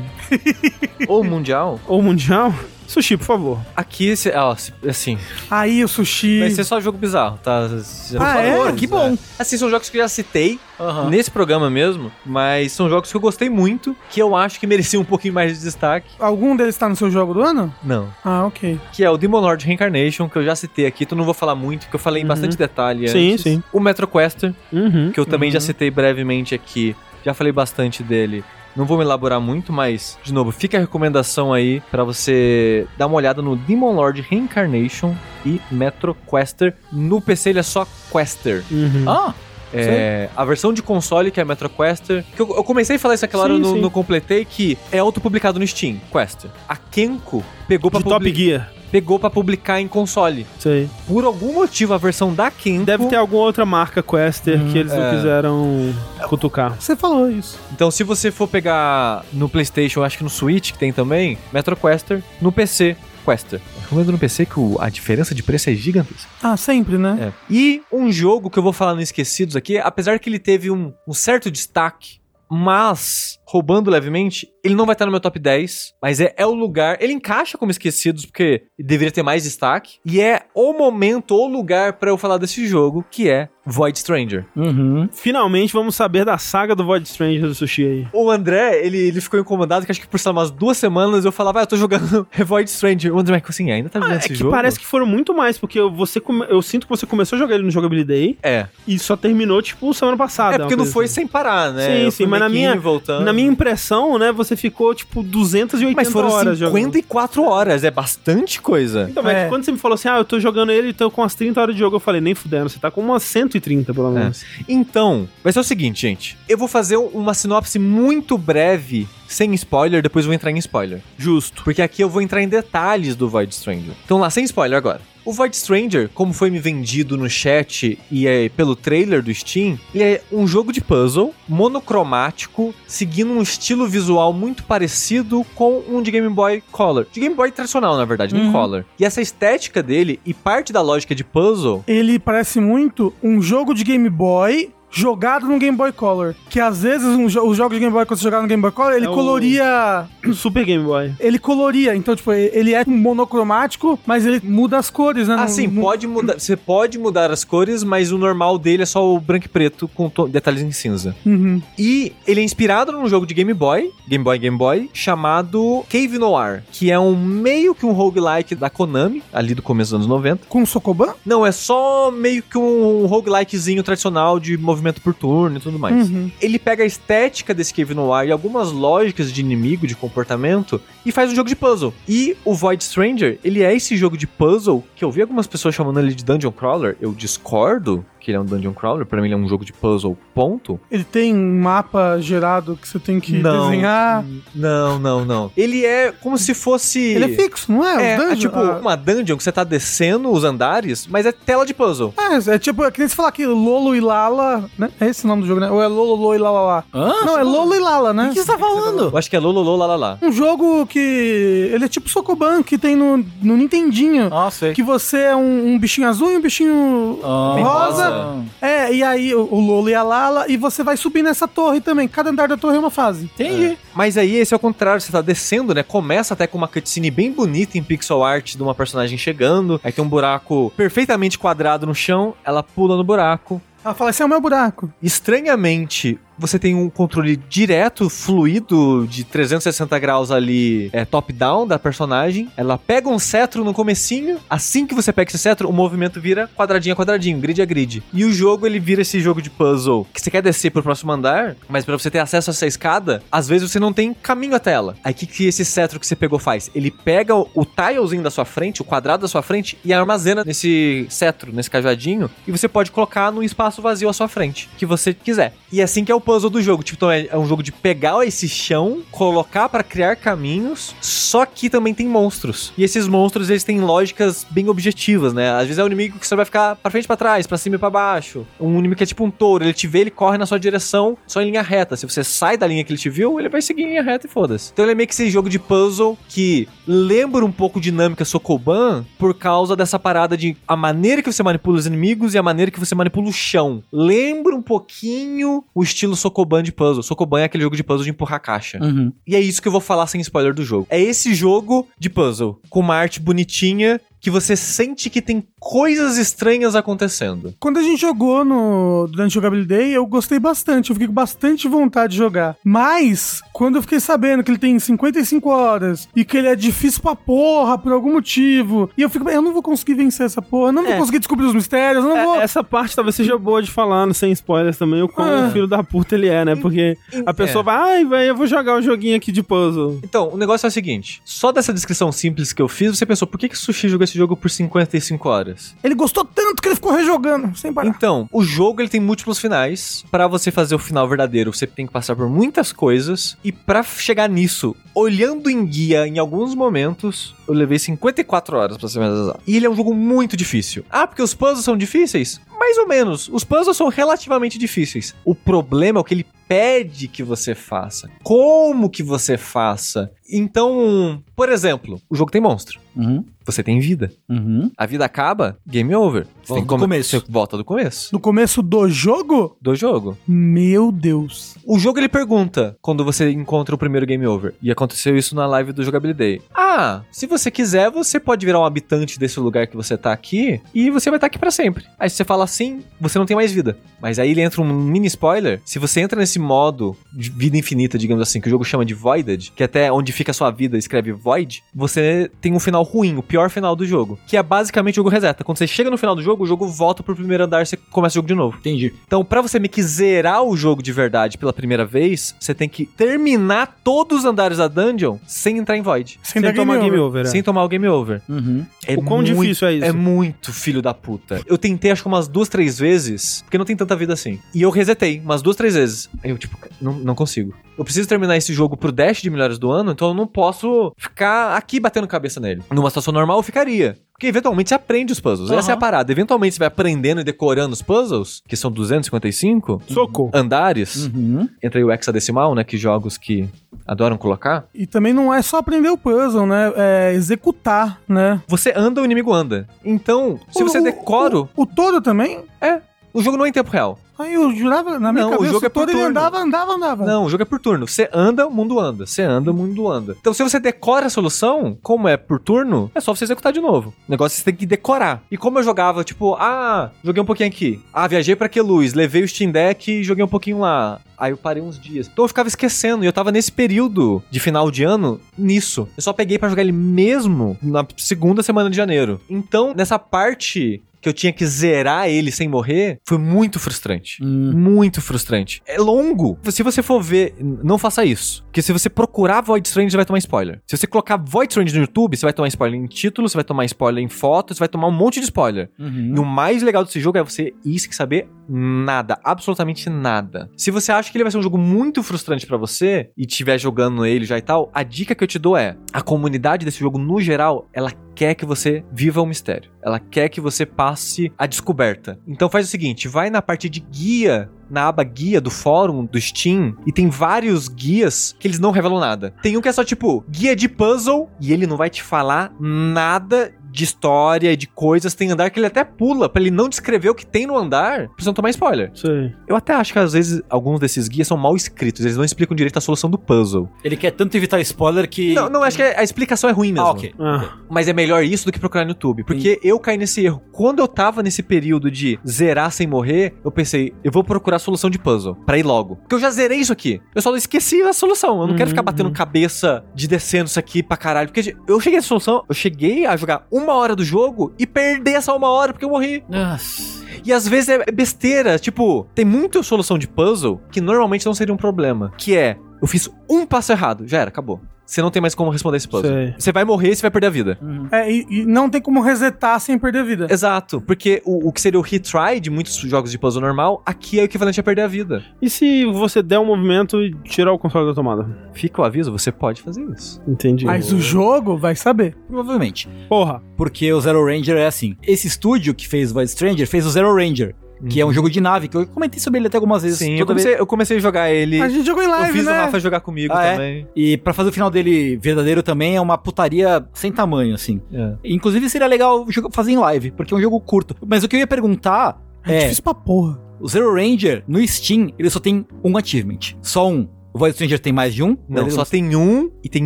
ou 1.08 1.24
mundial. 1.24 1.80
Ou 1.88 2.02
mundial. 2.02 2.53
Sushi, 2.88 3.18
por 3.18 3.26
favor. 3.26 3.60
Aqui, 3.76 4.14
ó, 4.34 4.56
assim. 4.88 5.18
Aí 5.52 5.84
o 5.84 5.88
sushi. 5.88 6.40
Vai 6.40 6.50
ser 6.52 6.64
só 6.64 6.80
jogo 6.80 6.98
bizarro, 6.98 7.38
tá? 7.38 7.68
Já 8.10 8.20
ah, 8.20 8.42
é? 8.42 8.72
Que 8.72 8.88
bom. 8.88 9.14
É. 9.14 9.18
Assim, 9.38 9.58
são 9.58 9.70
jogos 9.70 9.90
que 9.90 9.98
eu 9.98 10.02
já 10.02 10.08
citei 10.08 10.58
uhum. 10.80 11.10
nesse 11.10 11.30
programa 11.30 11.70
mesmo, 11.70 12.12
mas 12.26 12.72
são 12.72 12.90
jogos 12.90 13.12
que 13.12 13.18
eu 13.18 13.22
gostei 13.22 13.50
muito, 13.50 13.96
que 14.10 14.22
eu 14.22 14.36
acho 14.36 14.60
que 14.60 14.66
mereciam 14.66 15.02
um 15.02 15.06
pouquinho 15.06 15.34
mais 15.34 15.58
de 15.58 15.64
destaque. 15.64 16.08
Algum 16.18 16.56
deles 16.56 16.78
tá 16.78 16.88
no 16.88 16.96
seu 16.96 17.12
jogo 17.12 17.34
do 17.34 17.42
ano? 17.42 17.74
Não. 17.84 18.08
Ah, 18.24 18.46
ok. 18.46 18.80
Que 18.94 19.03
é 19.03 19.10
o 19.10 19.18
Demon 19.18 19.42
Lord 19.42 19.66
Reincarnation, 19.66 20.30
que 20.30 20.38
eu 20.38 20.44
já 20.44 20.56
citei 20.56 20.86
aqui, 20.86 21.03
então 21.03 21.18
não 21.18 21.26
vou 21.26 21.34
falar 21.34 21.56
muito, 21.56 21.82
porque 21.82 21.98
eu 21.98 22.00
falei 22.00 22.22
uhum. 22.22 22.26
em 22.26 22.30
bastante 22.30 22.58
detalhe 22.58 23.08
sim, 23.10 23.32
antes. 23.32 23.44
Sim, 23.44 23.56
sim. 23.56 23.64
O 23.74 23.80
Metro 23.80 24.08
Quester, 24.08 24.53
uhum. 24.72 25.12
que 25.12 25.20
eu 25.20 25.26
também 25.26 25.52
já 25.52 25.60
uhum. 25.60 25.66
citei 25.66 25.92
brevemente 25.92 26.56
aqui, 26.56 26.96
já 27.26 27.34
falei 27.34 27.52
bastante 27.52 28.02
dele. 28.02 28.44
Não 28.77 28.85
vou 28.85 28.95
me 28.95 29.03
elaborar 29.03 29.42
muito, 29.42 29.74
mas, 29.74 30.19
de 30.24 30.31
novo, 30.31 30.51
fica 30.51 30.77
a 30.77 30.79
recomendação 30.79 31.51
aí 31.51 31.81
para 31.90 32.03
você 32.03 32.85
dar 32.95 33.08
uma 33.08 33.15
olhada 33.15 33.42
no 33.42 33.56
Demon 33.56 33.93
Lord 33.93 34.22
Reincarnation 34.22 35.15
e 35.43 35.60
Metro 35.72 36.15
Quester. 36.29 36.76
No 36.92 37.19
PC 37.19 37.49
ele 37.49 37.60
é 37.60 37.63
só 37.63 37.88
Quester. 38.11 38.63
Uhum. 38.69 39.06
Ah! 39.08 39.33
É, 39.74 40.29
a 40.35 40.45
versão 40.45 40.72
de 40.72 40.81
console, 40.81 41.31
que 41.31 41.40
é 41.40 41.43
a 41.43 41.45
Metro 41.45 41.69
Quester. 41.69 42.24
Que 42.35 42.42
eu, 42.42 42.56
eu 42.56 42.63
comecei 42.63 42.95
a 42.97 42.99
falar 42.99 43.15
isso 43.15 43.26
aquela 43.26 43.45
sim, 43.45 43.51
hora 43.51 43.60
no, 43.60 43.76
no, 43.76 43.90
Completei, 43.90 44.45
que 44.45 44.77
é 44.92 44.99
autopublicado 44.99 45.60
no 45.60 45.67
Steam, 45.67 45.99
Quester. 46.11 46.51
A 46.69 46.76
Kenko 46.76 47.43
pegou 47.67 47.90
pra 47.90 47.99
De 47.99 48.06
Top 48.06 48.33
Gear 48.33 48.72
pegou 48.92 49.20
para 49.20 49.30
publicar 49.30 49.80
em 49.80 49.88
console. 49.88 50.46
Sei. 50.60 50.90
Por 51.08 51.26
algum 51.26 51.53
motivo, 51.53 51.94
a 51.94 51.98
versão 51.98 52.34
da 52.34 52.50
Kenko... 52.50 52.86
Deve 52.86 53.08
ter 53.08 53.16
alguma 53.16 53.44
outra 53.44 53.66
marca 53.66 54.02
Quester 54.03 54.60
hum, 54.60 54.72
que 54.72 54.78
eles 54.78 54.92
é. 54.92 54.98
não 54.98 55.16
quiseram 55.16 55.96
cutucar. 56.28 56.76
Você 56.80 56.96
falou 56.96 57.30
isso. 57.30 57.60
Então, 57.72 57.92
se 57.92 58.03
você 58.03 58.32
for 58.32 58.48
pegar 58.48 59.26
no 59.34 59.50
PlayStation, 59.50 60.03
acho 60.03 60.18
que 60.18 60.24
no 60.24 60.30
Switch 60.30 60.72
que 60.72 60.80
tem 60.80 60.92
também, 60.92 61.38
Metro 61.52 61.76
Quester, 61.76 62.24
no 62.42 62.52
PC, 62.52 62.96
Quester. 63.26 63.60
Recomendo 63.82 64.14
no 64.14 64.18
PC 64.18 64.46
que 64.46 64.60
o, 64.60 64.78
a 64.80 64.90
diferença 64.90 65.36
de 65.36 65.44
preço 65.44 65.70
é 65.70 65.74
gigantesca. 65.74 66.30
Ah, 66.42 66.56
sempre, 66.56 66.98
né? 66.98 67.18
É. 67.20 67.34
E 67.50 67.82
um 67.92 68.12
jogo 68.12 68.50
que 68.50 68.58
eu 68.58 68.64
vou 68.64 68.72
falar 68.72 68.96
no 68.96 69.02
Esquecidos 69.02 69.56
aqui, 69.56 69.78
apesar 69.78 70.18
que 70.20 70.30
ele 70.30 70.40
teve 70.40 70.72
um, 70.72 70.94
um 71.06 71.14
certo 71.14 71.52
destaque, 71.52 72.20
mas 72.50 73.37
roubando 73.47 73.90
levemente, 73.90 74.49
ele 74.62 74.76
não 74.76 74.85
vai 74.85 74.94
estar 74.94 75.06
no 75.06 75.12
meu 75.12 75.22
top 75.22 75.40
10, 75.40 75.94
mas 76.01 76.19
é, 76.19 76.33
é 76.35 76.46
o 76.46 76.53
lugar. 76.53 76.97
Ele 76.99 77.13
encaixa 77.13 77.58
como 77.58 77.72
esquecidos, 77.72 78.26
porque 78.26 78.63
deveria 78.78 79.12
ter 79.12 79.24
mais 79.24 79.44
destaque. 79.44 79.99
E 80.06 80.19
é 80.19 80.42
o 80.53 80.74
momento 80.74 81.31
ou 81.31 81.47
lugar 81.47 81.94
para 81.94 82.10
eu 82.10 82.17
falar 82.17 82.38
desse 82.38 82.67
jogo, 82.67 83.06
que 83.10 83.30
é 83.30 83.47
Void 83.65 83.99
Stranger. 83.99 84.46
Uhum. 84.56 85.10
Finalmente 85.12 85.74
vamos 85.74 85.96
saber 85.96 86.24
da 86.24 86.38
saga 86.38 86.74
do 86.74 86.85
Void 86.85 87.08
Stranger 87.08 87.42
do 87.42 87.53
Sushi 87.53 87.85
aí. 87.85 88.08
O 88.13 88.31
André, 88.31 88.85
ele, 88.85 88.97
ele 88.97 89.19
ficou 89.19 89.40
incomodado, 89.40 89.85
que 89.85 89.92
acho 89.92 89.99
que 89.99 90.08
por 90.08 90.19
sei 90.19 90.31
umas 90.31 90.49
duas 90.49 90.78
semanas 90.78 91.26
eu 91.26 91.31
falava, 91.31 91.60
ah, 91.60 91.63
eu 91.63 91.67
tô 91.67 91.76
jogando 91.76 92.26
Void 92.46 92.69
Stranger. 92.69 93.13
O 93.13 93.19
André, 93.19 93.42
assim, 93.47 93.72
ainda 93.72 93.90
tá 93.90 93.99
jogando 93.99 94.15
ah, 94.15 94.19
esse 94.19 94.31
é 94.31 94.35
jogo? 94.35 94.51
parece 94.51 94.80
que 94.80 94.85
foram 94.85 95.06
muito 95.06 95.33
mais, 95.33 95.58
porque 95.58 95.81
você 95.81 96.19
come... 96.19 96.46
eu 96.49 96.62
sinto 96.62 96.85
que 96.85 96.90
você 96.90 97.06
começou 97.06 97.35
a 97.35 97.40
jogar 97.40 97.56
ele 97.56 97.63
no 97.63 97.72
Jogability 97.72 98.08
Day. 98.08 98.38
É. 98.42 98.67
E 98.88 98.97
só 98.97 99.17
terminou, 99.17 99.62
tipo, 99.62 99.94
semana 99.94 100.17
passada. 100.17 100.56
É 100.56 100.60
porque 100.60 100.76
não 100.76 100.85
foi 100.85 101.06
assim. 101.06 101.15
sem 101.15 101.28
parar, 101.28 101.74
né? 101.74 101.85
Sim, 101.85 102.03
eu 102.06 102.12
sim, 102.12 102.26
mas 102.26 102.40
na 102.40 102.49
minha, 102.49 102.76
voltando. 102.76 103.24
na 103.26 103.33
minha 103.38 103.52
impressão, 103.52 104.18
né, 104.18 104.32
você 104.32 104.56
ficou, 104.56 104.96
tipo, 104.96 105.22
280 105.22 105.96
Mas 105.96 106.12
foram 106.12 106.30
horas 106.32 106.58
54 106.58 107.36
jogando. 107.36 107.53
horas, 107.53 107.84
é 107.84 107.92
bastante 107.92 108.60
coisa. 108.60 109.08
Então, 109.10 109.28
é. 109.30 109.48
quando 109.48 109.64
você 109.64 109.72
me 109.72 109.78
falou 109.78 109.94
assim, 109.94 110.08
ah, 110.08 110.18
eu 110.18 110.26
tô 110.26 110.40
jogando 110.40 110.72
ele, 110.72 110.90
então 110.90 111.12
com 111.12 111.22
umas 111.22 111.36
30 111.36 111.62
horas 111.62 111.76
de 111.76 111.80
jogo, 111.80 111.98
eu 111.98 112.00
falei, 112.00 112.20
nem 112.20 112.34
fudendo, 112.34 112.68
você 112.68 112.80
tá 112.80 112.90
com 112.90 113.00
umas 113.02 113.22
130, 113.22 113.94
pelo 113.94 114.12
menos. 114.12 114.44
É. 114.44 114.64
Então, 114.68 115.30
vai 115.44 115.53
ser 115.53 115.60
o 115.60 115.64
seguinte, 115.64 116.02
gente. 116.02 116.38
Eu 116.50 116.58
vou 116.58 116.68
fazer 116.68 116.98
uma 116.98 117.36
sinopse 117.36 117.78
muito 117.78 118.38
breve 118.38 119.08
sem 119.28 119.53
spoiler, 119.53 120.02
depois 120.02 120.26
eu 120.26 120.30
vou 120.30 120.36
entrar 120.36 120.52
em 120.52 120.58
spoiler. 120.58 121.02
Justo. 121.18 121.64
Porque 121.64 121.82
aqui 121.82 122.02
eu 122.02 122.10
vou 122.10 122.22
entrar 122.22 122.42
em 122.42 122.48
detalhes 122.48 123.16
do 123.16 123.30
Void 123.30 123.53
Stranger. 123.53 123.94
Então 124.06 124.18
lá, 124.18 124.30
sem 124.30 124.44
spoiler 124.46 124.78
agora. 124.78 125.02
O 125.27 125.33
Void 125.33 125.58
Stranger, 125.58 126.10
como 126.13 126.31
foi 126.31 126.49
me 126.49 126.58
vendido 126.58 127.17
no 127.17 127.29
chat 127.29 127.99
e 128.10 128.26
é 128.26 128.47
pelo 128.47 128.77
trailer 128.77 129.22
do 129.22 129.33
Steam, 129.33 129.77
ele 129.93 130.01
é 130.01 130.22
um 130.31 130.47
jogo 130.47 130.72
de 130.72 130.79
puzzle 130.79 131.33
monocromático, 131.49 132.74
seguindo 132.88 133.33
um 133.33 133.42
estilo 133.42 133.85
visual 133.90 134.31
muito 134.31 134.63
parecido 134.63 135.45
com 135.53 135.83
um 135.90 136.01
de 136.01 136.11
Game 136.11 136.29
Boy 136.29 136.63
Color. 136.72 137.08
De 137.11 137.19
Game 137.19 137.35
Boy 137.35 137.51
tradicional, 137.51 137.97
na 137.97 138.06
verdade, 138.06 138.33
uhum. 138.33 138.43
nem 138.43 138.51
Color. 138.53 138.85
E 138.97 139.03
essa 139.03 139.22
estética 139.22 139.83
dele 139.83 140.17
e 140.26 140.33
parte 140.33 140.72
da 140.72 140.81
lógica 140.81 141.13
de 141.13 141.26
puzzle. 141.26 141.83
Ele 141.85 142.17
parece 142.19 142.61
muito 142.61 143.13
um 143.22 143.42
jogo 143.42 143.74
de 143.74 143.83
Game 143.83 144.10
Boy 144.10 144.72
jogado 144.92 145.46
no 145.48 145.60
Game 145.60 145.78
Boy 145.78 145.92
Color. 145.92 146.36
Que 146.50 146.60
às 146.60 146.82
vezes 146.82 147.08
um, 147.08 147.26
os 147.26 147.34
jogos 147.34 147.74
de 147.74 147.80
Game 147.80 147.92
Boy, 147.92 148.06
quando 148.06 148.20
você 148.20 148.24
jogava 148.24 148.44
no 148.44 148.50
Game 148.50 148.62
Boy 148.62 148.72
Color, 148.72 148.94
ele 148.94 149.06
é 149.06 149.10
coloria. 149.10 150.08
O 150.26 150.34
Super 150.34 150.66
Game 150.66 150.84
Boy. 150.84 151.14
Ele 151.20 151.40
coloria. 151.40 151.96
Então, 151.96 152.16
tipo, 152.16 152.32
ele 152.32 152.74
é 152.74 152.84
monocromático, 152.86 154.00
mas 154.06 154.26
ele 154.26 154.42
muda 154.44 154.78
as 154.78 154.90
cores, 154.90 155.28
né? 155.28 155.36
Ah, 155.38 155.48
sim, 155.48 155.70
pode 155.70 156.08
mudar. 156.08 156.40
Você 156.40 156.56
pode 156.56 156.98
mudar 156.98 157.32
as 157.32 157.44
cores, 157.44 157.84
mas 157.84 158.12
o 158.12 158.18
normal 158.18 158.58
dele 158.58 158.84
é 158.84 158.86
só 158.86 159.06
o 159.06 159.20
branco 159.20 159.46
e 159.46 159.50
preto 159.50 159.88
com 159.88 160.12
detalhes 160.28 160.62
em 160.62 160.72
cinza. 160.72 161.16
Uhum. 161.26 161.62
E 161.78 162.14
ele 162.26 162.42
é 162.42 162.44
inspirado 162.44 162.92
num 162.92 163.08
jogo 163.08 163.26
de 163.26 163.34
Game 163.34 163.53
Boy, 163.53 163.92
Game 164.08 164.24
Boy 164.24 164.40
Game 164.40 164.58
Boy, 164.58 164.90
chamado 164.94 165.86
Cave 165.90 166.18
Noir, 166.18 166.64
que 166.72 166.92
é 166.92 167.00
um 167.00 167.16
meio 167.16 167.76
que 167.76 167.86
um 167.86 167.92
roguelike 167.92 168.56
da 168.56 168.70
Konami, 168.70 169.22
ali 169.32 169.53
do 169.53 169.62
começo 169.62 169.92
dos 169.92 169.96
anos 169.96 170.08
90. 170.08 170.48
Com 170.48 170.66
Sokoban? 170.66 171.14
Não, 171.26 171.46
é 171.46 171.52
só 171.52 172.12
meio 172.12 172.42
que 172.42 172.58
um 172.58 173.06
roguelikezinho 173.06 173.84
tradicional 173.84 174.40
de 174.40 174.58
movimento 174.58 174.76
movimento 174.77 175.01
por 175.01 175.13
turno 175.13 175.58
e 175.58 175.60
tudo 175.60 175.77
mais. 175.79 176.10
Uhum. 176.10 176.31
Ele 176.40 176.60
pega 176.60 176.83
a 176.83 176.85
estética 176.85 177.53
desse 177.53 177.74
Cave 177.74 177.93
Noir 177.93 178.29
e 178.29 178.31
algumas 178.31 178.72
lógicas 178.72 179.31
de 179.31 179.42
inimigo, 179.42 179.88
de 179.88 179.95
comportamento, 179.95 180.79
e 181.07 181.11
faz 181.11 181.31
um 181.31 181.35
jogo 181.35 181.47
de 181.47 181.56
puzzle. 181.56 181.93
E 182.07 182.35
o 182.43 182.53
Void 182.53 182.83
Stranger, 182.83 183.40
ele 183.43 183.63
é 183.63 183.73
esse 183.73 183.95
jogo 183.95 184.17
de 184.17 184.27
puzzle 184.27 184.83
que 184.95 185.06
eu 185.06 185.09
vi 185.09 185.22
algumas 185.22 185.47
pessoas 185.47 185.73
chamando 185.73 185.99
ele 185.99 186.13
de 186.13 186.23
Dungeon 186.23 186.51
Crawler, 186.51 186.97
eu 186.99 187.13
discordo, 187.13 188.06
que 188.27 188.31
ele 188.31 188.38
é 188.38 188.41
um 188.41 188.45
dungeon 188.45 188.73
crawler, 188.73 189.06
pra 189.06 189.22
mim 189.22 189.27
ele 189.27 189.35
é 189.35 189.38
um 189.38 189.47
jogo 189.47 189.63
de 189.63 189.72
puzzle, 189.72 190.17
ponto. 190.35 190.77
Ele 190.91 191.06
tem 191.06 191.33
um 191.33 191.61
mapa 191.61 192.19
gerado 192.19 192.75
que 192.75 192.85
você 192.85 192.99
tem 192.99 193.22
que 193.22 193.38
não, 193.38 193.69
desenhar? 193.69 194.25
Não, 194.53 194.99
não, 194.99 195.23
não. 195.23 195.51
Ele 195.56 195.85
é 195.85 196.11
como 196.11 196.38
se 196.38 196.53
fosse... 196.53 196.99
Ele 196.99 197.23
é 197.23 197.29
fixo, 197.29 197.72
não 197.72 197.85
é? 197.85 198.15
É, 198.17 198.33
é 198.33 198.35
tipo 198.35 198.59
ah. 198.59 198.79
uma 198.81 198.97
dungeon 198.97 199.38
que 199.38 199.43
você 199.43 199.51
tá 199.51 199.63
descendo 199.63 200.29
os 200.29 200.43
andares, 200.43 201.07
mas 201.07 201.25
é 201.25 201.31
tela 201.31 201.65
de 201.65 201.73
puzzle. 201.73 202.13
É, 202.17 202.56
é 202.56 202.59
tipo, 202.59 202.83
é 202.83 202.91
que 202.91 202.99
nem 202.99 203.07
você 203.07 203.15
falar 203.15 203.31
que 203.31 203.45
Lolo 203.45 203.95
e 203.95 204.01
Lala, 204.01 204.69
né? 204.77 204.90
É 204.99 205.07
esse 205.07 205.23
o 205.23 205.27
nome 205.29 205.43
do 205.43 205.47
jogo, 205.47 205.61
né? 205.61 205.72
Ou 205.72 205.81
é 205.81 205.88
Lolo, 205.88 206.15
Lolo 206.15 206.35
e 206.35 206.38
Lala 206.38 206.61
lá? 206.61 206.83
Hã? 206.93 207.25
Não, 207.25 207.40
é 207.40 207.43
Lolo 207.43 207.75
e 207.75 207.79
Lala, 207.79 208.13
né? 208.13 208.27
O 208.27 208.33
que 208.33 208.41
você 208.41 208.51
tá 208.51 208.57
falando? 208.57 209.03
Eu 209.03 209.17
acho 209.17 209.29
que 209.29 209.38
é 209.38 209.40
Lolo, 209.40 209.61
Lolo, 209.61 209.77
Lala 209.77 209.95
lá. 209.95 210.19
Um 210.22 210.33
jogo 210.33 210.85
que... 210.85 210.97
Ele 210.97 211.85
é 211.85 211.88
tipo 211.88 212.10
Sokoban, 212.10 212.63
que 212.63 212.78
tem 212.78 212.96
no, 212.96 213.17
no 213.42 213.58
Nintendinho. 213.58 214.33
Ah, 214.33 214.49
sei. 214.51 214.74
Que 214.74 214.83
você 214.83 215.17
é 215.17 215.35
um, 215.35 215.74
um 215.74 215.80
bichinho 215.80 216.08
azul 216.08 216.31
e 216.31 216.38
um 216.38 216.42
bichinho 216.42 217.19
ah, 217.24 217.56
rosa. 217.60 218.10
rosa. 218.10 218.46
É, 218.62 218.94
e 218.94 219.03
aí 219.03 219.33
o, 219.33 219.47
o 219.51 219.60
Lolo 219.60 219.90
e 219.90 219.96
a 219.96 220.03
Lala, 220.03 220.46
e 220.47 220.58
você 220.58 220.83
vai 220.83 220.97
subir 220.97 221.22
nessa 221.22 221.47
torre 221.47 221.81
também. 221.81 222.08
Cada 222.08 222.30
andar 222.30 222.47
da 222.47 222.58
torre 222.58 222.78
é 222.78 222.80
uma 222.80 222.92
fase. 222.92 223.26
Entendi. 223.26 223.65
É. 223.65 223.78
Mas 223.94 224.17
aí 224.17 224.35
esse 224.35 224.53
é 224.53 224.58
o 224.58 224.60
contrário, 224.60 225.01
você 225.01 225.12
tá 225.12 225.22
descendo, 225.22 225.74
né? 225.74 225.83
Começa 225.83 226.33
até 226.33 226.47
com 226.47 226.58
uma 226.58 226.67
cutscene 226.67 227.12
bem 227.12 227.31
bonita 227.31 227.78
em 227.78 227.83
pixel 227.83 228.24
art 228.24 228.56
de 228.56 228.62
uma 228.62 228.76
personagem 228.76 229.17
chegando. 229.17 229.80
Aí 229.83 229.92
tem 229.92 230.03
um 230.03 230.10
buraco 230.10 230.72
perfeitamente 230.76 231.38
quadrado 231.38 231.85
no 231.85 231.96
chão, 231.96 232.33
ela 232.44 232.63
pula 232.63 232.96
no 232.96 233.03
buraco. 233.03 233.62
Ela 233.83 233.94
fala, 233.94 234.10
esse 234.10 234.22
é 234.22 234.26
o 234.26 234.30
meu 234.30 234.42
buraco. 234.42 234.92
Estranhamente, 235.01 236.19
você 236.38 236.60
tem 236.60 236.76
um 236.76 236.90
controle 236.90 237.36
direto, 237.36 238.10
fluido, 238.10 239.08
de 239.08 239.24
360 239.24 239.98
graus 240.00 240.32
ali, 240.32 240.90
é, 240.94 241.06
top-down 241.06 241.68
da 241.68 241.80
personagem. 241.80 242.50
Ela 242.56 242.78
pega 242.78 243.10
um 243.10 243.20
cetro 243.20 243.64
no 243.64 243.74
comecinho, 243.74 244.40
assim 244.50 244.86
que 244.86 244.94
você 244.94 245.12
pega 245.12 245.30
esse 245.30 245.38
cetro, 245.38 245.70
o 245.70 245.74
movimento 245.74 246.22
vira 246.22 246.50
quadradinho 246.56 246.94
a 246.94 246.96
quadradinho, 246.96 247.40
grid 247.40 247.62
a 247.62 247.66
grid. 247.66 248.03
E 248.14 248.24
o 248.24 248.32
jogo, 248.32 248.66
ele 248.66 248.80
vira 248.80 249.02
esse 249.02 249.20
jogo 249.20 249.42
de 249.42 249.50
puzzle, 249.50 250.08
que 250.14 250.22
você 250.22 250.30
quer 250.30 250.42
descer 250.42 250.72
pro 250.72 250.84
próximo 250.84 251.12
andar, 251.12 251.56
mas 251.68 251.86
para 251.86 251.98
você 251.98 252.10
ter 252.10 252.20
acesso 252.20 252.50
a 252.50 252.53
essa 252.53 252.68
escada, 252.68 253.24
às 253.32 253.48
vezes 253.48 253.72
você 253.72 253.80
não 253.80 253.94
tem 253.94 254.14
caminho 254.14 254.56
até 254.56 254.72
ela. 254.72 254.96
Aí 255.03 255.12
o 255.14 255.16
que, 255.16 255.26
que 255.26 255.46
esse 255.46 255.66
cetro 255.66 256.00
que 256.00 256.08
você 256.08 256.16
pegou 256.16 256.40
faz? 256.40 256.70
Ele 256.76 256.92
pega 256.92 257.36
o 257.36 257.66
tilezinho 257.66 258.24
da 258.24 258.30
sua 258.30 258.46
frente, 258.46 258.82
o 258.82 258.86
quadrado 258.86 259.22
da 259.22 259.28
sua 259.28 259.42
frente, 259.42 259.78
e 259.84 259.94
armazena 259.94 260.44
nesse 260.44 261.06
cetro, 261.10 261.53
nesse 261.53 261.70
cajadinho, 261.70 262.30
e 262.48 262.52
você 262.52 262.68
pode 262.68 262.92
colocar 262.92 263.32
num 263.32 263.44
espaço 263.44 263.82
vazio 263.82 264.10
à 264.10 264.14
sua 264.14 264.28
frente, 264.28 264.70
que 264.78 264.86
você 264.86 265.14
quiser. 265.14 265.53
E 265.72 265.82
é 265.82 265.84
assim 265.84 266.06
que 266.06 266.12
é 266.12 266.16
o 266.16 266.22
puzzle 266.27 266.49
do 266.49 266.61
jogo. 266.61 266.83
Tipo, 266.83 266.97
então 266.97 267.10
é, 267.10 267.27
é 267.27 267.38
um 267.38 267.47
jogo 267.47 267.63
de 267.63 267.72
pegar 267.72 268.22
esse 268.27 268.49
chão, 268.49 269.01
colocar 269.11 269.69
para 269.69 269.81
criar 269.81 270.17
caminhos, 270.17 270.93
só 270.99 271.45
que 271.45 271.69
também 271.69 271.93
tem 271.93 272.06
monstros. 272.06 272.74
E 272.77 272.83
esses 272.83 273.08
monstros, 273.08 273.49
eles 273.49 273.63
têm 273.63 273.79
lógicas 273.79 274.45
bem 274.49 274.67
objetivas, 274.67 275.31
né? 275.31 275.51
Às 275.51 275.63
vezes 275.63 275.79
é 275.79 275.83
um 275.83 275.88
inimigo 275.88 276.19
que 276.19 276.27
você 276.27 276.35
vai 276.35 276.43
ficar 276.43 276.76
para 276.76 276.92
frente 276.92 277.08
pra 277.08 277.15
trás, 277.15 277.47
para 277.47 277.58
cima 277.58 277.77
e 277.77 277.79
para 277.79 277.90
baixo. 277.90 278.45
Um 278.60 278.77
inimigo 278.77 278.97
que 278.97 279.03
é 279.03 279.06
tipo 279.06 279.24
um 279.24 279.31
touro, 279.31 279.63
ele 279.63 279.74
te 279.74 279.88
vê, 279.88 279.99
ele 279.99 280.11
corre 280.11 280.38
na 280.38 280.45
sua 280.45 280.60
direção 280.60 281.17
só 281.26 281.42
em 281.42 281.45
linha 281.45 281.61
reta. 281.61 281.95
Se 281.95 282.06
você 282.06 282.26
sai 282.26 282.58
da 282.58 282.67
linha 282.67 282.83
que 282.83 282.92
ele 282.92 282.99
te 282.99 283.10
viu, 283.10 283.40
ele 283.40 283.47
vai 283.47 283.61
seguir 283.61 283.83
em 283.83 283.90
linha 283.90 284.03
reta 284.03 284.27
e 284.27 284.29
foda-se. 284.29 284.72
Então 284.74 284.83
ele 284.83 284.92
é 284.92 284.95
meio 284.95 285.08
que 285.08 285.13
esse 285.13 285.29
jogo 285.29 285.49
de 285.49 285.60
puzzle 285.60 286.17
que 286.27 286.67
lembra 286.85 287.45
um 287.45 287.51
pouco 287.53 287.79
dinâmica 287.79 288.26
Sokoban 288.26 289.06
por 289.17 289.33
causa 289.33 289.77
dessa 289.77 289.97
parada 289.97 290.35
de 290.35 290.58
a 290.67 290.76
maneira 290.76 291.22
que 291.22 291.31
você 291.31 291.42
manipula 291.42 291.77
os 291.77 291.85
inimigos 291.85 292.33
e 292.33 292.38
a 292.38 292.43
maneira 292.43 292.69
que 292.69 292.79
você 292.79 292.93
manipula 292.93 293.29
o 293.29 293.33
chão. 293.33 293.81
Lembra 293.93 294.53
um 294.53 294.61
pouquinho 294.61 295.63
o 295.74 295.83
estilo 295.83 296.17
Sokoban 296.17 296.64
de 296.64 296.72
puzzle. 296.72 297.03
Sokoban 297.03 297.40
é 297.40 297.44
aquele 297.46 297.64
jogo 297.64 297.76
de 297.76 297.83
puzzle 297.83 298.03
de 298.03 298.10
empurrar 298.10 298.42
caixa. 298.42 298.80
Uhum. 298.82 299.14
E 299.26 299.35
é 299.35 299.40
isso 299.40 299.62
que 299.62 299.67
eu 299.67 299.72
vou 299.72 299.82
falar 299.82 300.08
sem 300.08 300.19
spoiler 300.22 300.53
do 300.53 300.64
jogo. 300.64 300.88
É 300.90 301.00
esse 301.00 301.33
jogo 301.33 301.88
de 301.98 302.10
puzzle, 302.10 302.60
com 302.69 302.80
uma 302.80 302.96
arte 302.96 303.19
bonitinha 303.19 304.01
que 304.27 304.31
você 304.31 304.58
sente 304.58 305.10
que 305.10 305.22
tem 305.22 305.42
coisas 305.58 306.17
estranhas 306.17 306.76
acontecendo. 306.76 307.53
Quando 307.58 307.77
a 307.77 307.81
gente 307.81 308.01
jogou 308.01 308.43
no 308.43 309.08
durante 309.10 309.31
o 309.31 309.33
Jogabilidade, 309.35 309.92
eu 309.92 310.06
gostei 310.06 310.38
bastante, 310.38 310.90
eu 310.90 310.95
fiquei 310.95 311.08
com 311.08 311.13
bastante 311.13 311.65
vontade 311.65 312.11
de 312.11 312.17
jogar. 312.17 312.58
Mas, 312.61 313.42
quando 313.53 313.77
eu 313.77 313.81
fiquei 313.81 314.01
sabendo 314.01 314.43
que 314.43 314.51
ele 314.51 314.58
tem 314.58 314.77
55 314.77 315.49
horas 315.49 316.10
e 316.13 316.26
que 316.26 316.35
ele 316.35 316.49
é 316.49 316.58
difícil 316.58 317.01
pra 317.01 317.15
porra 317.15 317.77
por 317.77 317.93
algum 317.93 318.11
motivo, 318.11 318.90
e 318.97 319.01
eu 319.01 319.10
fico, 319.10 319.29
eu 319.29 319.42
não 319.42 319.53
vou 319.53 319.63
conseguir 319.63 319.93
vencer 319.93 320.26
essa 320.26 320.42
porra, 320.42 320.74
não 320.74 320.83
é. 320.83 320.90
vou 320.90 320.97
conseguir 320.97 321.19
descobrir 321.19 321.45
os 321.45 321.53
mistérios, 321.53 322.03
eu 322.03 322.10
não 322.10 322.17
é, 322.17 322.26
vou. 322.26 322.42
Essa 322.42 322.61
parte 322.61 322.93
talvez 322.93 323.15
seja 323.15 323.38
boa 323.38 323.61
de 323.61 323.72
falar, 323.72 324.13
sem 324.13 324.33
spoilers 324.33 324.77
também, 324.77 325.01
o 325.01 325.08
quão 325.08 325.45
ah. 325.45 325.49
filho 325.51 325.67
da 325.67 325.81
puta 325.81 326.15
ele 326.15 326.27
é, 326.27 326.43
né? 326.43 326.58
Porque 326.58 326.97
a 327.26 327.33
pessoa 327.33 327.61
é. 327.61 327.63
vai, 327.63 327.77
ai, 327.77 328.06
velho, 328.06 328.27
eu 328.27 328.35
vou 328.35 328.45
jogar 328.45 328.76
o 328.76 328.79
um 328.79 328.81
joguinho 328.81 329.15
aqui 329.15 329.31
de 329.31 329.42
puzzle. 329.42 330.01
Então, 330.03 330.31
o 330.33 330.38
negócio 330.38 330.67
é 330.67 330.69
o 330.69 330.72
seguinte: 330.72 331.22
só 331.24 331.53
dessa 331.53 331.74
descrição 331.74 332.11
simples 332.11 332.51
que 332.51 332.61
eu 332.61 332.67
fiz, 332.67 332.97
você 332.97 333.06
pensou, 333.06 333.26
por 333.26 333.38
que, 333.38 333.47
que 333.47 333.56
o 333.56 333.58
Sushi 333.58 333.88
jogou 333.88 334.03
esse 334.03 334.17
jogo 334.17 334.35
por 334.35 334.50
55 334.50 335.30
horas. 335.30 335.76
Ele 335.83 335.96
gostou 335.96 336.26
tanto 336.26 336.62
que 336.62 336.67
ele 336.67 336.76
ficou 336.76 336.92
rejogando, 336.92 337.56
sem 337.58 337.72
parar. 337.72 337.88
Então, 337.88 338.28
o 338.32 338.44
jogo 338.44 338.82
ele 338.82 338.90
tem 338.90 339.00
múltiplos 339.00 339.40
finais. 339.40 340.03
Para 340.12 340.28
você 340.28 340.51
fazer 340.51 340.76
o 340.76 340.80
final 340.80 341.08
verdadeiro, 341.08 341.53
você 341.53 341.67
tem 341.67 341.88
que 341.88 341.94
passar 341.94 342.16
por 342.16 342.30
muitas 342.30 342.72
coisas. 342.72 343.38
E 343.44 343.51
para 343.51 343.83
chegar 343.83 344.28
nisso, 344.28 344.76
olhando 344.94 345.50
em 345.50 345.66
guia 345.66 346.08
em 346.08 346.17
alguns 346.19 346.56
momentos, 346.56 347.35
eu 347.48 347.53
levei 347.53 347.80
54 347.80 348.58
horas 348.58 348.78
pra 348.78 348.90
ser 348.90 349.00
mais 349.00 349.14
exato. 349.14 349.40
E 349.46 349.56
ele 349.56 349.66
é 349.66 349.69
um 349.69 349.76
jogo 349.76 349.94
muito 349.94 350.35
difícil. 350.35 350.83
Ah, 350.90 351.08
porque 351.08 351.22
os 351.22 351.33
puzzles 351.33 351.64
são 351.64 351.78
difíceis? 351.78 352.42
Mais 352.60 352.78
ou 352.78 352.88
menos. 352.88 353.30
Os 353.32 353.44
puzzles 353.44 353.78
são 353.78 353.88
relativamente 353.88 354.58
difíceis. 354.58 355.16
O 355.24 355.35
problema 355.35 356.00
é 356.00 356.01
o 356.01 356.03
que 356.03 356.14
ele 356.14 356.26
pede 356.48 357.08
que 357.08 357.22
você 357.22 357.53
faça. 357.53 358.10
Como 358.24 358.90
que 358.90 359.03
você 359.03 359.38
faça. 359.38 360.12
Então, 360.30 361.22
por 361.35 361.50
exemplo, 361.50 362.01
o 362.10 362.16
jogo 362.16 362.32
tem 362.32 362.42
monstro. 362.42 362.80
Uhum. 362.96 363.24
Você 363.47 363.63
tem 363.63 363.80
vida. 363.80 364.12
Uhum. 364.28 364.69
A 364.78 364.85
vida 364.85 365.06
acaba, 365.06 365.58
game 365.65 365.96
over. 365.96 366.28
Você 366.44 366.53
volta 366.53 366.76
do 366.76 366.80
começo. 366.80 367.10
Você 367.10 367.31
volta 367.31 367.58
do 367.58 367.63
começo. 367.63 368.10
No 368.12 368.19
começo 368.19 368.62
do 368.62 368.90
jogo? 368.90 369.58
Do 369.62 369.74
jogo. 369.74 370.17
Meu 370.28 370.92
Deus. 370.92 371.56
O 371.65 371.80
jogo 371.80 371.97
ele 371.97 372.10
pergunta 372.10 372.78
quando 372.81 373.06
você 373.06 373.31
encontra 373.31 373.74
o 373.74 373.78
primeiro 373.78 374.06
game 374.06 374.28
over. 374.28 374.53
E 374.62 374.69
aconteceu 374.69 375.17
isso 375.17 375.33
na 375.33 375.47
live 375.47 375.72
do 375.72 375.81
Jogabilidade. 375.81 376.42
Ah, 376.53 377.03
se 377.10 377.26
você 377.26 377.49
quiser, 377.49 377.90
você 377.90 378.19
pode 378.19 378.46
virar 378.46 378.60
um 378.60 378.65
habitante 378.65 379.17
desse 379.17 379.40
lugar 379.40 379.65
que 379.65 379.78
você 379.78 379.97
tá 379.97 380.12
aqui 380.12 380.62
e 380.74 380.92
você 380.92 381.10
vai 381.10 381.17
estar 381.17 381.22
tá 381.22 381.28
aqui 381.28 381.40
para 381.40 381.49
sempre. 381.49 381.85
Aí 381.97 382.10
se 382.10 382.17
você 382.17 382.26
fala 382.26 382.44
assim, 382.44 382.83
você 382.99 383.17
não 383.17 383.26
tem 383.26 383.35
mais 383.35 383.53
vida. 383.53 383.78
Mas 384.01 384.19
aí 384.19 384.31
ele 384.31 384.42
entra 384.42 384.62
um 384.62 384.74
mini 384.74 385.08
spoiler. 385.08 385.62
Se 385.63 385.80
você 385.80 386.01
entra 386.01 386.19
nesse 386.19 386.38
modo 386.38 386.97
de 387.13 387.30
vida 387.30 387.58
infinita, 387.58 387.97
digamos 387.97 388.22
assim, 388.22 388.42
que 388.42 388.47
o 388.47 388.51
jogo 388.51 388.65
chama 388.65 388.85
de 388.85 388.94
Voided, 388.94 389.53
que 389.56 389.63
é 389.63 389.65
até 389.65 389.90
onde 389.90 390.12
fica 390.12 390.31
a 390.31 390.33
sua 390.33 390.51
vida 390.51 390.78
escreve 390.78 391.13
Void, 391.13 391.63
você 391.74 392.30
tem 392.42 392.53
um 392.53 392.60
final 392.60 392.83
ruim, 392.83 393.17
o 393.17 393.24
pior 393.24 393.37
final 393.50 393.76
do 393.76 393.86
jogo. 393.86 394.20
Que 394.28 394.38
é 394.38 394.44
basicamente 394.44 394.96
o 394.96 394.98
jogo 394.98 395.10
reseta. 395.10 395.44
Quando 395.44 395.58
você 395.58 395.68
chega 395.68 395.90
no 395.90 395.98
final 395.98 396.16
do 396.16 396.22
jogo, 396.22 396.44
o 396.44 396.48
jogo 396.48 396.68
volta 396.68 397.03
pro 397.03 397.16
primeiro 397.16 397.44
andar 397.44 397.62
e 397.62 397.66
você 397.66 397.78
começa 397.78 398.14
o 398.14 398.18
jogo 398.18 398.28
de 398.28 398.36
novo. 398.36 398.58
Entendi. 398.58 398.94
Então, 399.06 399.24
para 399.24 399.42
você 399.42 399.60
meio 399.60 399.70
que 399.70 399.82
zerar 399.84 400.44
o 400.44 400.56
jogo 400.56 400.82
de 400.82 400.92
verdade 400.92 401.38
pela 401.38 401.53
primeira 401.53 401.86
vez, 401.86 402.36
você 402.40 402.53
tem 402.53 402.68
que 402.68 402.86
terminar 402.86 403.80
todos 403.84 404.20
os 404.20 404.26
andares 404.26 404.58
da 404.58 404.68
dungeon 404.68 405.18
sem 405.26 405.58
entrar 405.58 405.78
em 405.78 405.82
Void. 405.82 406.20
Sem, 406.24 406.42
sem 406.42 406.53
tomar 406.53 406.80
game 406.80 406.98
over. 406.98 407.26
É. 407.26 407.30
Sem 407.30 407.44
tomar 407.44 407.64
o 407.64 407.68
game 407.68 407.88
over. 407.88 408.22
Uhum. 408.28 408.66
É 408.86 408.94
o 408.94 409.03
quão 409.03 409.22
muito, 409.22 409.36
difícil 409.36 409.68
é 409.68 409.74
isso? 409.74 409.86
É 409.86 409.92
muito 409.92 410.53
filho 410.53 410.82
da 410.82 410.94
puta. 410.94 411.42
Eu 411.46 411.58
tentei 411.58 411.92
acho 411.92 412.02
que 412.02 412.08
umas 412.08 412.28
duas, 412.28 412.50
três 412.50 412.80
vezes, 412.80 413.42
porque 413.42 413.58
não 413.58 413.66
tem 413.66 413.76
tanta 413.76 413.96
vida 413.96 414.14
assim. 414.14 414.40
E 414.53 414.62
eu 414.62 414.70
resetei 414.70 415.20
umas 415.20 415.42
duas, 415.42 415.56
três 415.56 415.76
vezes. 415.76 416.10
Aí 416.24 416.32
eu, 416.32 416.38
tipo, 416.38 416.58
não, 416.82 416.94
não 416.94 417.16
consigo. 417.16 417.53
Eu 417.78 417.84
preciso 417.84 418.08
terminar 418.10 418.36
esse 418.36 418.53
jogo 418.53 418.76
pro 418.76 418.92
Dash 418.92 419.22
de 419.22 419.30
melhores 419.30 419.60
do 419.60 419.70
ano, 419.70 419.92
então 419.92 420.08
eu 420.08 420.14
não 420.14 420.26
posso 420.26 420.92
ficar 420.98 421.56
aqui 421.56 421.80
batendo 421.80 422.08
cabeça 422.08 422.40
nele. 422.40 422.64
Numa 422.72 422.90
situação 422.90 423.14
normal 423.14 423.26
eu 423.35 423.43
ficaria. 423.43 423.97
Porque 424.17 424.26
eventualmente 424.26 424.69
você 424.69 424.74
aprende 424.74 425.13
os 425.13 425.19
puzzles. 425.19 425.51
Uhum. 425.51 425.60
Essa 425.60 425.72
é 425.72 425.76
a 425.76 425.77
parada. 425.77 426.11
Eventualmente 426.11 426.56
você 426.56 426.60
vai 426.60 426.67
aprendendo 426.67 427.22
e 427.22 427.24
decorando 427.24 427.74
os 427.74 427.83
puzzles, 427.83 428.42
que 428.47 428.56
são 428.56 428.72
255 428.72 429.83
Soco. 429.88 430.31
andares. 430.33 431.06
Uhum. 431.06 431.47
Entra 431.61 431.79
aí 431.79 431.83
o 431.83 431.92
hexadecimal, 431.92 432.56
né? 432.56 432.63
Que 432.63 432.77
jogos 432.77 433.15
que 433.15 433.47
adoram 433.85 434.17
colocar. 434.17 434.65
E 434.74 434.88
também 434.88 435.13
não 435.13 435.31
é 435.31 435.43
só 435.43 435.58
aprender 435.58 435.90
o 435.90 435.97
puzzle, 435.99 436.47
né? 436.47 436.74
É 436.76 437.13
executar, 437.13 438.01
né? 438.10 438.42
Você 438.47 438.74
anda, 438.76 439.03
o 439.03 439.06
inimigo 439.06 439.31
anda. 439.31 439.67
Então, 439.85 440.40
se 440.49 440.63
o, 440.63 440.67
você 440.67 440.81
decora. 440.81 441.38
O, 441.38 441.49
o, 441.56 441.61
o 441.61 441.65
todo 441.67 442.01
também? 442.01 442.43
É. 442.60 442.81
O 443.13 443.22
jogo 443.22 443.38
não 443.38 443.45
é 443.45 443.49
em 443.49 443.53
tempo 443.53 443.69
real. 443.69 443.99
Aí 444.19 444.33
eu 444.33 444.53
jurava, 444.56 445.00
na 445.00 445.12
minha 445.12 445.26
não, 445.26 445.32
cabeça, 445.32 445.50
o 445.50 445.53
jogo 445.53 445.66
é 445.66 445.69
por 445.69 445.82
todo 445.82 445.92
turno. 445.92 446.01
ele 446.01 446.10
andava, 446.10 446.40
andava, 446.40 446.74
andava. 446.74 447.06
Não, 447.06 447.26
o 447.26 447.30
jogo 447.30 447.44
é 447.44 447.46
por 447.46 447.60
turno. 447.60 447.88
Você 447.88 448.10
anda, 448.12 448.48
o 448.48 448.51
mundo 448.51 448.80
anda. 448.80 449.06
Você 449.06 449.22
anda, 449.22 449.51
o 449.51 449.53
mundo 449.53 449.90
anda. 449.90 450.16
Então, 450.19 450.33
se 450.33 450.44
você 450.44 450.60
decora 450.60 451.06
a 451.06 451.10
solução, 451.10 451.78
como 451.82 452.08
é 452.08 452.17
por 452.17 452.40
turno, 452.40 452.92
é 452.96 453.00
só 453.00 453.14
você 453.16 453.26
executar 453.26 453.53
de 453.53 453.60
novo. 453.60 453.90
O 454.08 454.12
negócio 454.12 454.35
é 454.35 454.38
você 454.38 454.46
tem 454.46 454.56
que 454.56 454.66
decorar. 454.66 455.24
E 455.30 455.38
como 455.38 455.60
eu 455.60 455.64
jogava, 455.64 456.03
tipo, 456.03 456.35
ah, 456.35 456.92
joguei 457.03 457.22
um 457.22 457.26
pouquinho 457.26 457.50
aqui. 457.50 457.82
Ah, 457.94 458.08
viajei 458.08 458.35
pra 458.35 458.50
que 458.50 458.62
luz? 458.62 458.94
Levei 458.94 459.24
o 459.24 459.28
Steam 459.28 459.51
Deck 459.51 459.92
e 459.92 460.03
joguei 460.03 460.24
um 460.24 460.28
pouquinho 460.28 460.60
lá. 460.60 461.00
Aí 461.17 461.32
eu 461.32 461.38
parei 461.38 461.64
uns 461.64 461.80
dias. 461.80 462.08
Então 462.08 462.26
eu 462.26 462.30
ficava 462.30 462.48
esquecendo. 462.48 463.03
E 463.03 463.08
eu 463.08 463.14
tava 463.14 463.32
nesse 463.32 463.51
período 463.51 464.22
de 464.30 464.40
final 464.40 464.69
de 464.69 464.83
ano 464.83 465.19
nisso. 465.38 465.88
Eu 465.98 466.03
só 466.03 466.14
peguei 466.14 466.38
para 466.38 466.50
jogar 466.50 466.62
ele 466.62 466.72
mesmo 466.72 467.58
na 467.62 467.85
segunda 467.98 468.44
semana 468.44 468.69
de 468.69 468.78
janeiro. 468.78 469.19
Então, 469.28 469.74
nessa 469.76 469.98
parte 469.98 470.83
que 471.01 471.08
eu 471.08 471.13
tinha 471.13 471.31
que 471.31 471.46
zerar 471.46 472.08
ele 472.08 472.31
sem 472.31 472.47
morrer, 472.47 472.99
foi 473.08 473.17
muito 473.17 473.60
frustrante. 473.60 474.24
Hum. 474.24 474.51
Muito 474.53 475.01
frustrante. 475.01 475.62
É 475.65 475.78
longo. 475.78 476.38
Se 476.49 476.63
você 476.63 476.81
for 476.81 477.01
ver, 477.01 477.35
não 477.40 477.78
faça 477.78 478.03
isso. 478.03 478.44
Porque 478.44 478.62
se 478.62 478.74
você 478.74 478.90
procurar 478.90 479.42
Void 479.42 479.67
Strange, 479.67 479.92
você 479.92 479.97
vai 479.97 480.06
tomar 480.06 480.19
spoiler. 480.19 480.62
Se 480.65 480.76
você 480.78 480.88
colocar 480.88 481.17
Void 481.17 481.51
Strange 481.51 481.74
no 481.74 481.81
YouTube, 481.81 482.17
você 482.17 482.26
vai 482.26 482.33
tomar 482.33 482.47
spoiler 482.47 482.80
em 482.80 482.88
título, 482.88 483.30
você 483.30 483.38
vai 483.38 483.44
tomar 483.44 483.65
spoiler 483.65 484.03
em 484.03 484.10
foto, 484.10 484.53
você 484.53 484.60
vai 484.60 484.67
tomar 484.67 484.88
um 484.88 484.92
monte 484.92 485.19
de 485.19 485.26
spoiler. 485.26 485.69
Uhum. 485.80 486.13
E 486.15 486.19
o 486.19 486.26
mais 486.26 486.63
legal 486.63 486.83
desse 486.83 486.99
jogo 486.99 487.17
é 487.17 487.24
você 487.24 487.53
ir 487.63 487.80
sem 487.80 487.92
saber 487.92 488.28
nada. 488.49 489.19
Absolutamente 489.24 489.90
nada. 489.90 490.49
Se 490.56 490.72
você 490.72 490.92
acha 490.92 491.12
que 491.12 491.17
ele 491.17 491.24
vai 491.24 491.31
ser 491.31 491.38
um 491.38 491.44
jogo 491.44 491.58
muito 491.58 492.01
frustrante 492.01 492.46
para 492.46 492.58
você 492.58 493.10
e 493.17 493.24
estiver 493.24 493.58
jogando 493.58 494.06
ele 494.06 494.26
já 494.26 494.38
e 494.38 494.42
tal, 494.42 494.72
a 494.74 494.83
dica 494.83 495.13
que 495.13 495.24
eu 495.24 495.28
te 495.28 495.40
dou 495.40 495.56
é: 495.58 495.78
a 495.94 496.01
comunidade 496.01 496.65
desse 496.65 496.80
jogo, 496.80 496.97
no 496.97 497.22
geral, 497.22 497.67
ela 497.74 497.92
quer 498.17 498.33
que 498.33 498.48
você 498.48 498.83
viva 498.92 499.22
o 499.22 499.26
mistério. 499.28 499.69
Ela 499.80 500.00
quer 500.00 500.28
que 500.28 500.42
você 500.42 500.66
passe 500.66 501.32
a 501.38 501.46
descoberta. 501.46 502.19
Então 502.28 502.50
faz 502.50 502.66
o 502.66 502.69
seguinte, 502.69 503.08
vai 503.08 503.30
na 503.30 503.44
parte 503.44 503.69
de 503.69 503.80
guia 503.80 504.50
na 504.69 504.88
aba 504.88 505.03
guia 505.03 505.40
do 505.40 505.50
fórum 505.50 506.06
do 506.06 506.19
Steam 506.19 506.76
e 506.85 506.92
tem 506.92 507.10
vários 507.10 507.67
guias 507.67 508.35
que 508.40 508.48
eles 508.48 508.60
não 508.60 508.72
revelam 508.72 509.00
nada. 509.00 509.33
Tem 509.42 509.58
um 509.58 509.62
que 509.62 509.69
é 509.69 509.72
só 509.72 509.83
tipo 509.83 510.24
guia 510.30 510.56
de 510.56 510.67
puzzle 510.67 511.30
e 511.40 511.53
ele 511.53 511.67
não 511.67 511.78
vai 511.78 511.90
te 511.90 512.03
falar 512.03 512.53
nada 512.60 513.53
de 513.77 513.83
história 513.83 514.51
e 514.51 514.56
de 514.56 514.67
coisas. 514.67 515.13
Tem 515.13 515.31
andar 515.31 515.49
que 515.49 515.60
ele 515.60 515.67
até 515.67 515.83
pula 515.83 516.27
para 516.27 516.42
ele 516.42 516.51
não 516.51 516.67
descrever 516.67 517.10
o 517.10 517.15
que 517.15 517.26
tem 517.26 517.45
no 517.45 517.56
andar, 517.56 518.08
pra 518.10 518.26
não 518.26 518.33
tomar 518.33 518.49
spoiler. 518.49 518.92
Sim. 518.95 519.31
Eu 519.47 519.56
até 519.56 519.74
acho 519.74 519.93
que 519.93 519.99
às 519.99 520.13
vezes 520.13 520.42
alguns 520.49 520.79
desses 520.79 521.08
guias 521.08 521.27
são 521.27 521.38
mal 521.38 521.56
escritos, 521.56 522.03
eles 522.03 522.17
não 522.17 522.24
explicam 522.24 522.56
direito 522.56 522.77
a 522.77 522.81
solução 522.81 523.10
do 523.10 523.17
puzzle. 523.17 523.69
Ele 523.83 523.95
quer 523.95 524.11
tanto 524.11 524.35
evitar 524.35 524.60
spoiler 524.61 525.08
que. 525.08 525.33
Não, 525.33 525.49
não, 525.49 525.63
acho 525.63 525.77
que 525.77 525.83
a 525.83 526.03
explicação 526.03 526.49
é 526.49 526.53
ruim 526.53 526.72
mesmo. 526.72 526.88
Ah, 526.88 526.92
ok. 526.92 527.13
Ah. 527.19 527.53
Mas 527.69 527.88
é 527.88 527.93
melhor 527.93 528.24
isso 528.24 528.45
do 528.45 528.51
que 528.51 528.60
procurar 528.60 528.83
no 528.83 528.92
YouTube. 528.92 529.24
Porque 529.24 529.56
Sim. 529.56 529.67
eu 529.67 529.79
caí 529.79 529.97
nesse 529.97 530.26
erro. 530.26 530.42
Quando 530.51 530.79
eu 530.79 530.88
tava 530.88 531.22
nesse 531.22 531.43
período 531.43 531.92
de 531.92 532.19
zerar 532.27 532.72
sem 532.72 532.88
morrer, 532.88 533.35
eu 533.43 533.51
pensei, 533.51 533.93
eu 534.03 534.11
vou 534.11 534.24
procurar 534.24 534.58
a 534.58 534.60
solução 534.60 534.90
de 534.90 534.97
puzzle 534.97 535.35
pra 535.45 535.58
ir 535.58 535.63
logo. 535.63 535.97
Porque 535.97 536.15
eu 536.15 536.19
já 536.19 536.31
zerei 536.31 536.60
isso 536.60 536.74
aqui. 536.74 537.01
Eu 537.13 537.22
só 537.22 537.35
esqueci 537.35 537.81
a 537.81 537.93
solução. 537.93 538.42
Eu 538.42 538.45
não 538.45 538.51
uhum, 538.51 538.56
quero 538.56 538.69
ficar 538.69 538.81
batendo 538.81 539.08
uhum. 539.08 539.13
cabeça 539.13 539.83
de 539.93 540.08
descendo 540.08 540.47
isso 540.47 540.60
aqui 540.60 540.81
pra 540.81 540.97
caralho. 540.97 541.29
Porque 541.29 541.56
eu 541.67 541.79
cheguei 541.79 541.99
à 541.99 542.01
solução, 542.01 542.43
eu 542.47 542.56
cheguei 542.56 543.06
a 543.06 543.15
jogar 543.15 543.45
uma 543.51 543.67
hora 543.74 543.96
do 543.96 544.03
jogo 544.03 544.53
e 544.58 544.66
perder 544.66 545.14
essa 545.14 545.33
uma 545.33 545.50
hora 545.50 545.74
porque 545.74 545.85
eu 545.85 545.90
morri. 545.90 546.24
Nossa. 546.30 547.06
E 547.24 547.33
às 547.33 547.48
vezes 547.48 547.69
é 547.69 547.92
besteira. 547.92 548.58
Tipo, 548.58 549.08
tem 549.14 549.26
muita 549.26 549.62
solução 549.64 549.98
de 549.98 550.08
puzzle 550.08 550.62
que 550.72 550.80
normalmente 550.80 551.26
não 551.26 551.33
seria 551.33 551.53
um 551.53 551.58
problema. 551.58 552.12
Que 552.17 552.35
é, 552.35 552.58
eu 552.82 552.88
fiz 552.88 553.10
um 553.30 553.46
passo 553.46 553.72
errado, 553.72 554.08
já 554.08 554.19
era, 554.19 554.30
acabou 554.30 554.62
você 554.88 555.02
não 555.02 555.12
tem 555.12 555.22
mais 555.22 555.36
como 555.36 555.52
responder 555.52 555.78
esse 555.78 555.88
puzzle. 555.88 556.10
Sei. 556.10 556.34
Você 556.38 556.52
vai 556.53 556.64
morrer 556.64 556.92
e 556.92 556.96
você 556.96 557.02
vai 557.02 557.12
perder 557.12 557.28
a 557.28 557.30
vida. 557.30 557.58
Uhum. 557.62 557.88
É, 557.92 558.10
e, 558.10 558.26
e, 558.30 558.46
não 558.46 558.70
tem 558.70 558.82
como 558.82 559.02
resetar 559.02 559.60
sem 559.60 559.78
perder 559.78 560.00
a 560.00 560.03
vida. 560.03 560.28
Exato, 560.30 560.80
porque 560.82 561.22
o, 561.26 561.50
o, 561.50 561.52
que 561.52 561.60
seria 561.60 561.78
o 561.78 561.84
retry 561.84 562.40
de 562.40 562.50
muitos 562.50 562.76
jogos 562.78 563.12
de 563.12 563.20
puzzle 563.20 563.42
normal, 563.42 563.84
aqui 563.86 564.18
é 564.18 564.22
o 564.22 564.26
equivalente 564.26 564.60
a 564.60 564.64
perder 564.64 564.84
a 564.84 564.88
vida. 564.88 565.24
E 565.42 565.50
se 565.50 565.86
você 565.86 566.24
der 566.24 566.40
um 566.40 566.46
movimento 566.46 567.02
e 567.02 567.14
tirar 567.26 567.52
o 567.52 567.60
controle 567.60 567.88
da 567.88 567.94
tomada? 567.94 568.28
Fica 568.53 568.82
o 568.82 568.86
aviso, 568.86 569.12
você 569.12 569.32
pode 569.32 569.62
fazer 569.62 569.84
isso. 569.92 570.22
Entendi. 570.26 570.66
Mas 570.66 570.94
o 570.94 571.02
jogo 571.02 571.58
vai 571.58 571.76
saber. 571.76 572.16
Provavelmente. 572.28 572.88
Porra. 573.10 573.44
Porque 573.58 573.92
o 573.92 574.00
Zero 574.00 574.26
Ranger 574.26 574.56
é 574.56 574.68
assim. 574.68 574.96
Esse 575.03 575.28
estúdio 575.28 575.76
que 575.76 575.88
fez 575.88 576.12
Void 576.14 576.32
Stranger 576.32 576.68
fez 576.68 576.86
o 576.86 576.90
Zero 576.90 577.14
Ranger 577.14 577.53
que 577.90 577.99
é 578.01 578.06
um 578.06 578.08
uhum. 578.08 578.13
jogo 578.13 578.29
de 578.29 578.42
nave, 578.42 578.67
que 578.67 578.77
eu 578.77 578.88
comentei 578.88 579.19
sobre 579.19 579.40
ele 579.40 579.47
até 579.47 579.58
algumas 579.58 579.83
vezes. 579.83 579.99
Sim, 579.99 580.15
eu 580.15 580.26
comecei, 580.26 580.51
vez... 580.51 580.60
eu 580.60 580.65
comecei, 580.65 580.97
a 580.97 580.99
jogar 580.99 581.31
ele. 581.31 581.61
A 581.61 581.69
gente 581.69 581.85
jogou 581.85 582.03
em 582.03 582.08
live, 582.08 582.29
Eu 582.29 582.33
fiz 582.33 582.45
né? 582.45 582.51
o 582.51 582.56
Rafa 582.56 582.79
jogar 582.79 582.99
comigo 583.01 583.33
ah, 583.35 583.43
é? 583.43 583.51
também. 583.53 583.81
É? 583.81 583.88
E 583.95 584.17
pra 584.17 584.33
fazer 584.33 584.49
o 584.49 584.53
final 584.53 584.69
dele 584.69 585.17
verdadeiro 585.17 585.61
também 585.61 585.95
é 585.95 586.01
uma 586.01 586.17
putaria 586.17 586.85
sem 586.93 587.11
tamanho, 587.11 587.53
assim. 587.53 587.81
É. 587.92 588.13
Inclusive 588.24 588.69
seria 588.69 588.88
legal 588.88 589.26
fazer 589.51 589.72
em 589.72 589.77
live, 589.77 590.11
porque 590.11 590.33
é 590.33 590.38
um 590.38 590.42
jogo 590.42 590.60
curto. 590.60 590.95
Mas 591.06 591.24
o 591.24 591.27
que 591.27 591.35
eu 591.35 591.40
ia 591.40 591.47
perguntar 591.47 592.22
é... 592.45 592.56
É 592.56 592.60
difícil 592.61 592.83
pra 592.83 592.93
porra. 592.93 593.40
O 593.60 593.67
Zero 593.67 593.93
Ranger, 593.93 594.43
no 594.47 594.65
Steam, 594.67 595.11
ele 595.17 595.29
só 595.29 595.40
tem 595.40 595.65
um 595.83 595.97
achievement. 595.97 596.56
Só 596.61 596.90
um. 596.90 597.08
O 597.33 597.40
Void 597.40 597.53
Stranger 597.53 597.79
tem 597.79 597.93
mais 597.93 598.13
de 598.13 598.24
um? 598.24 598.38
Não, 598.49 598.69
só 598.69 598.83
tem 598.83 599.15
um 599.15 599.51
e 599.63 599.69
tem 599.69 599.85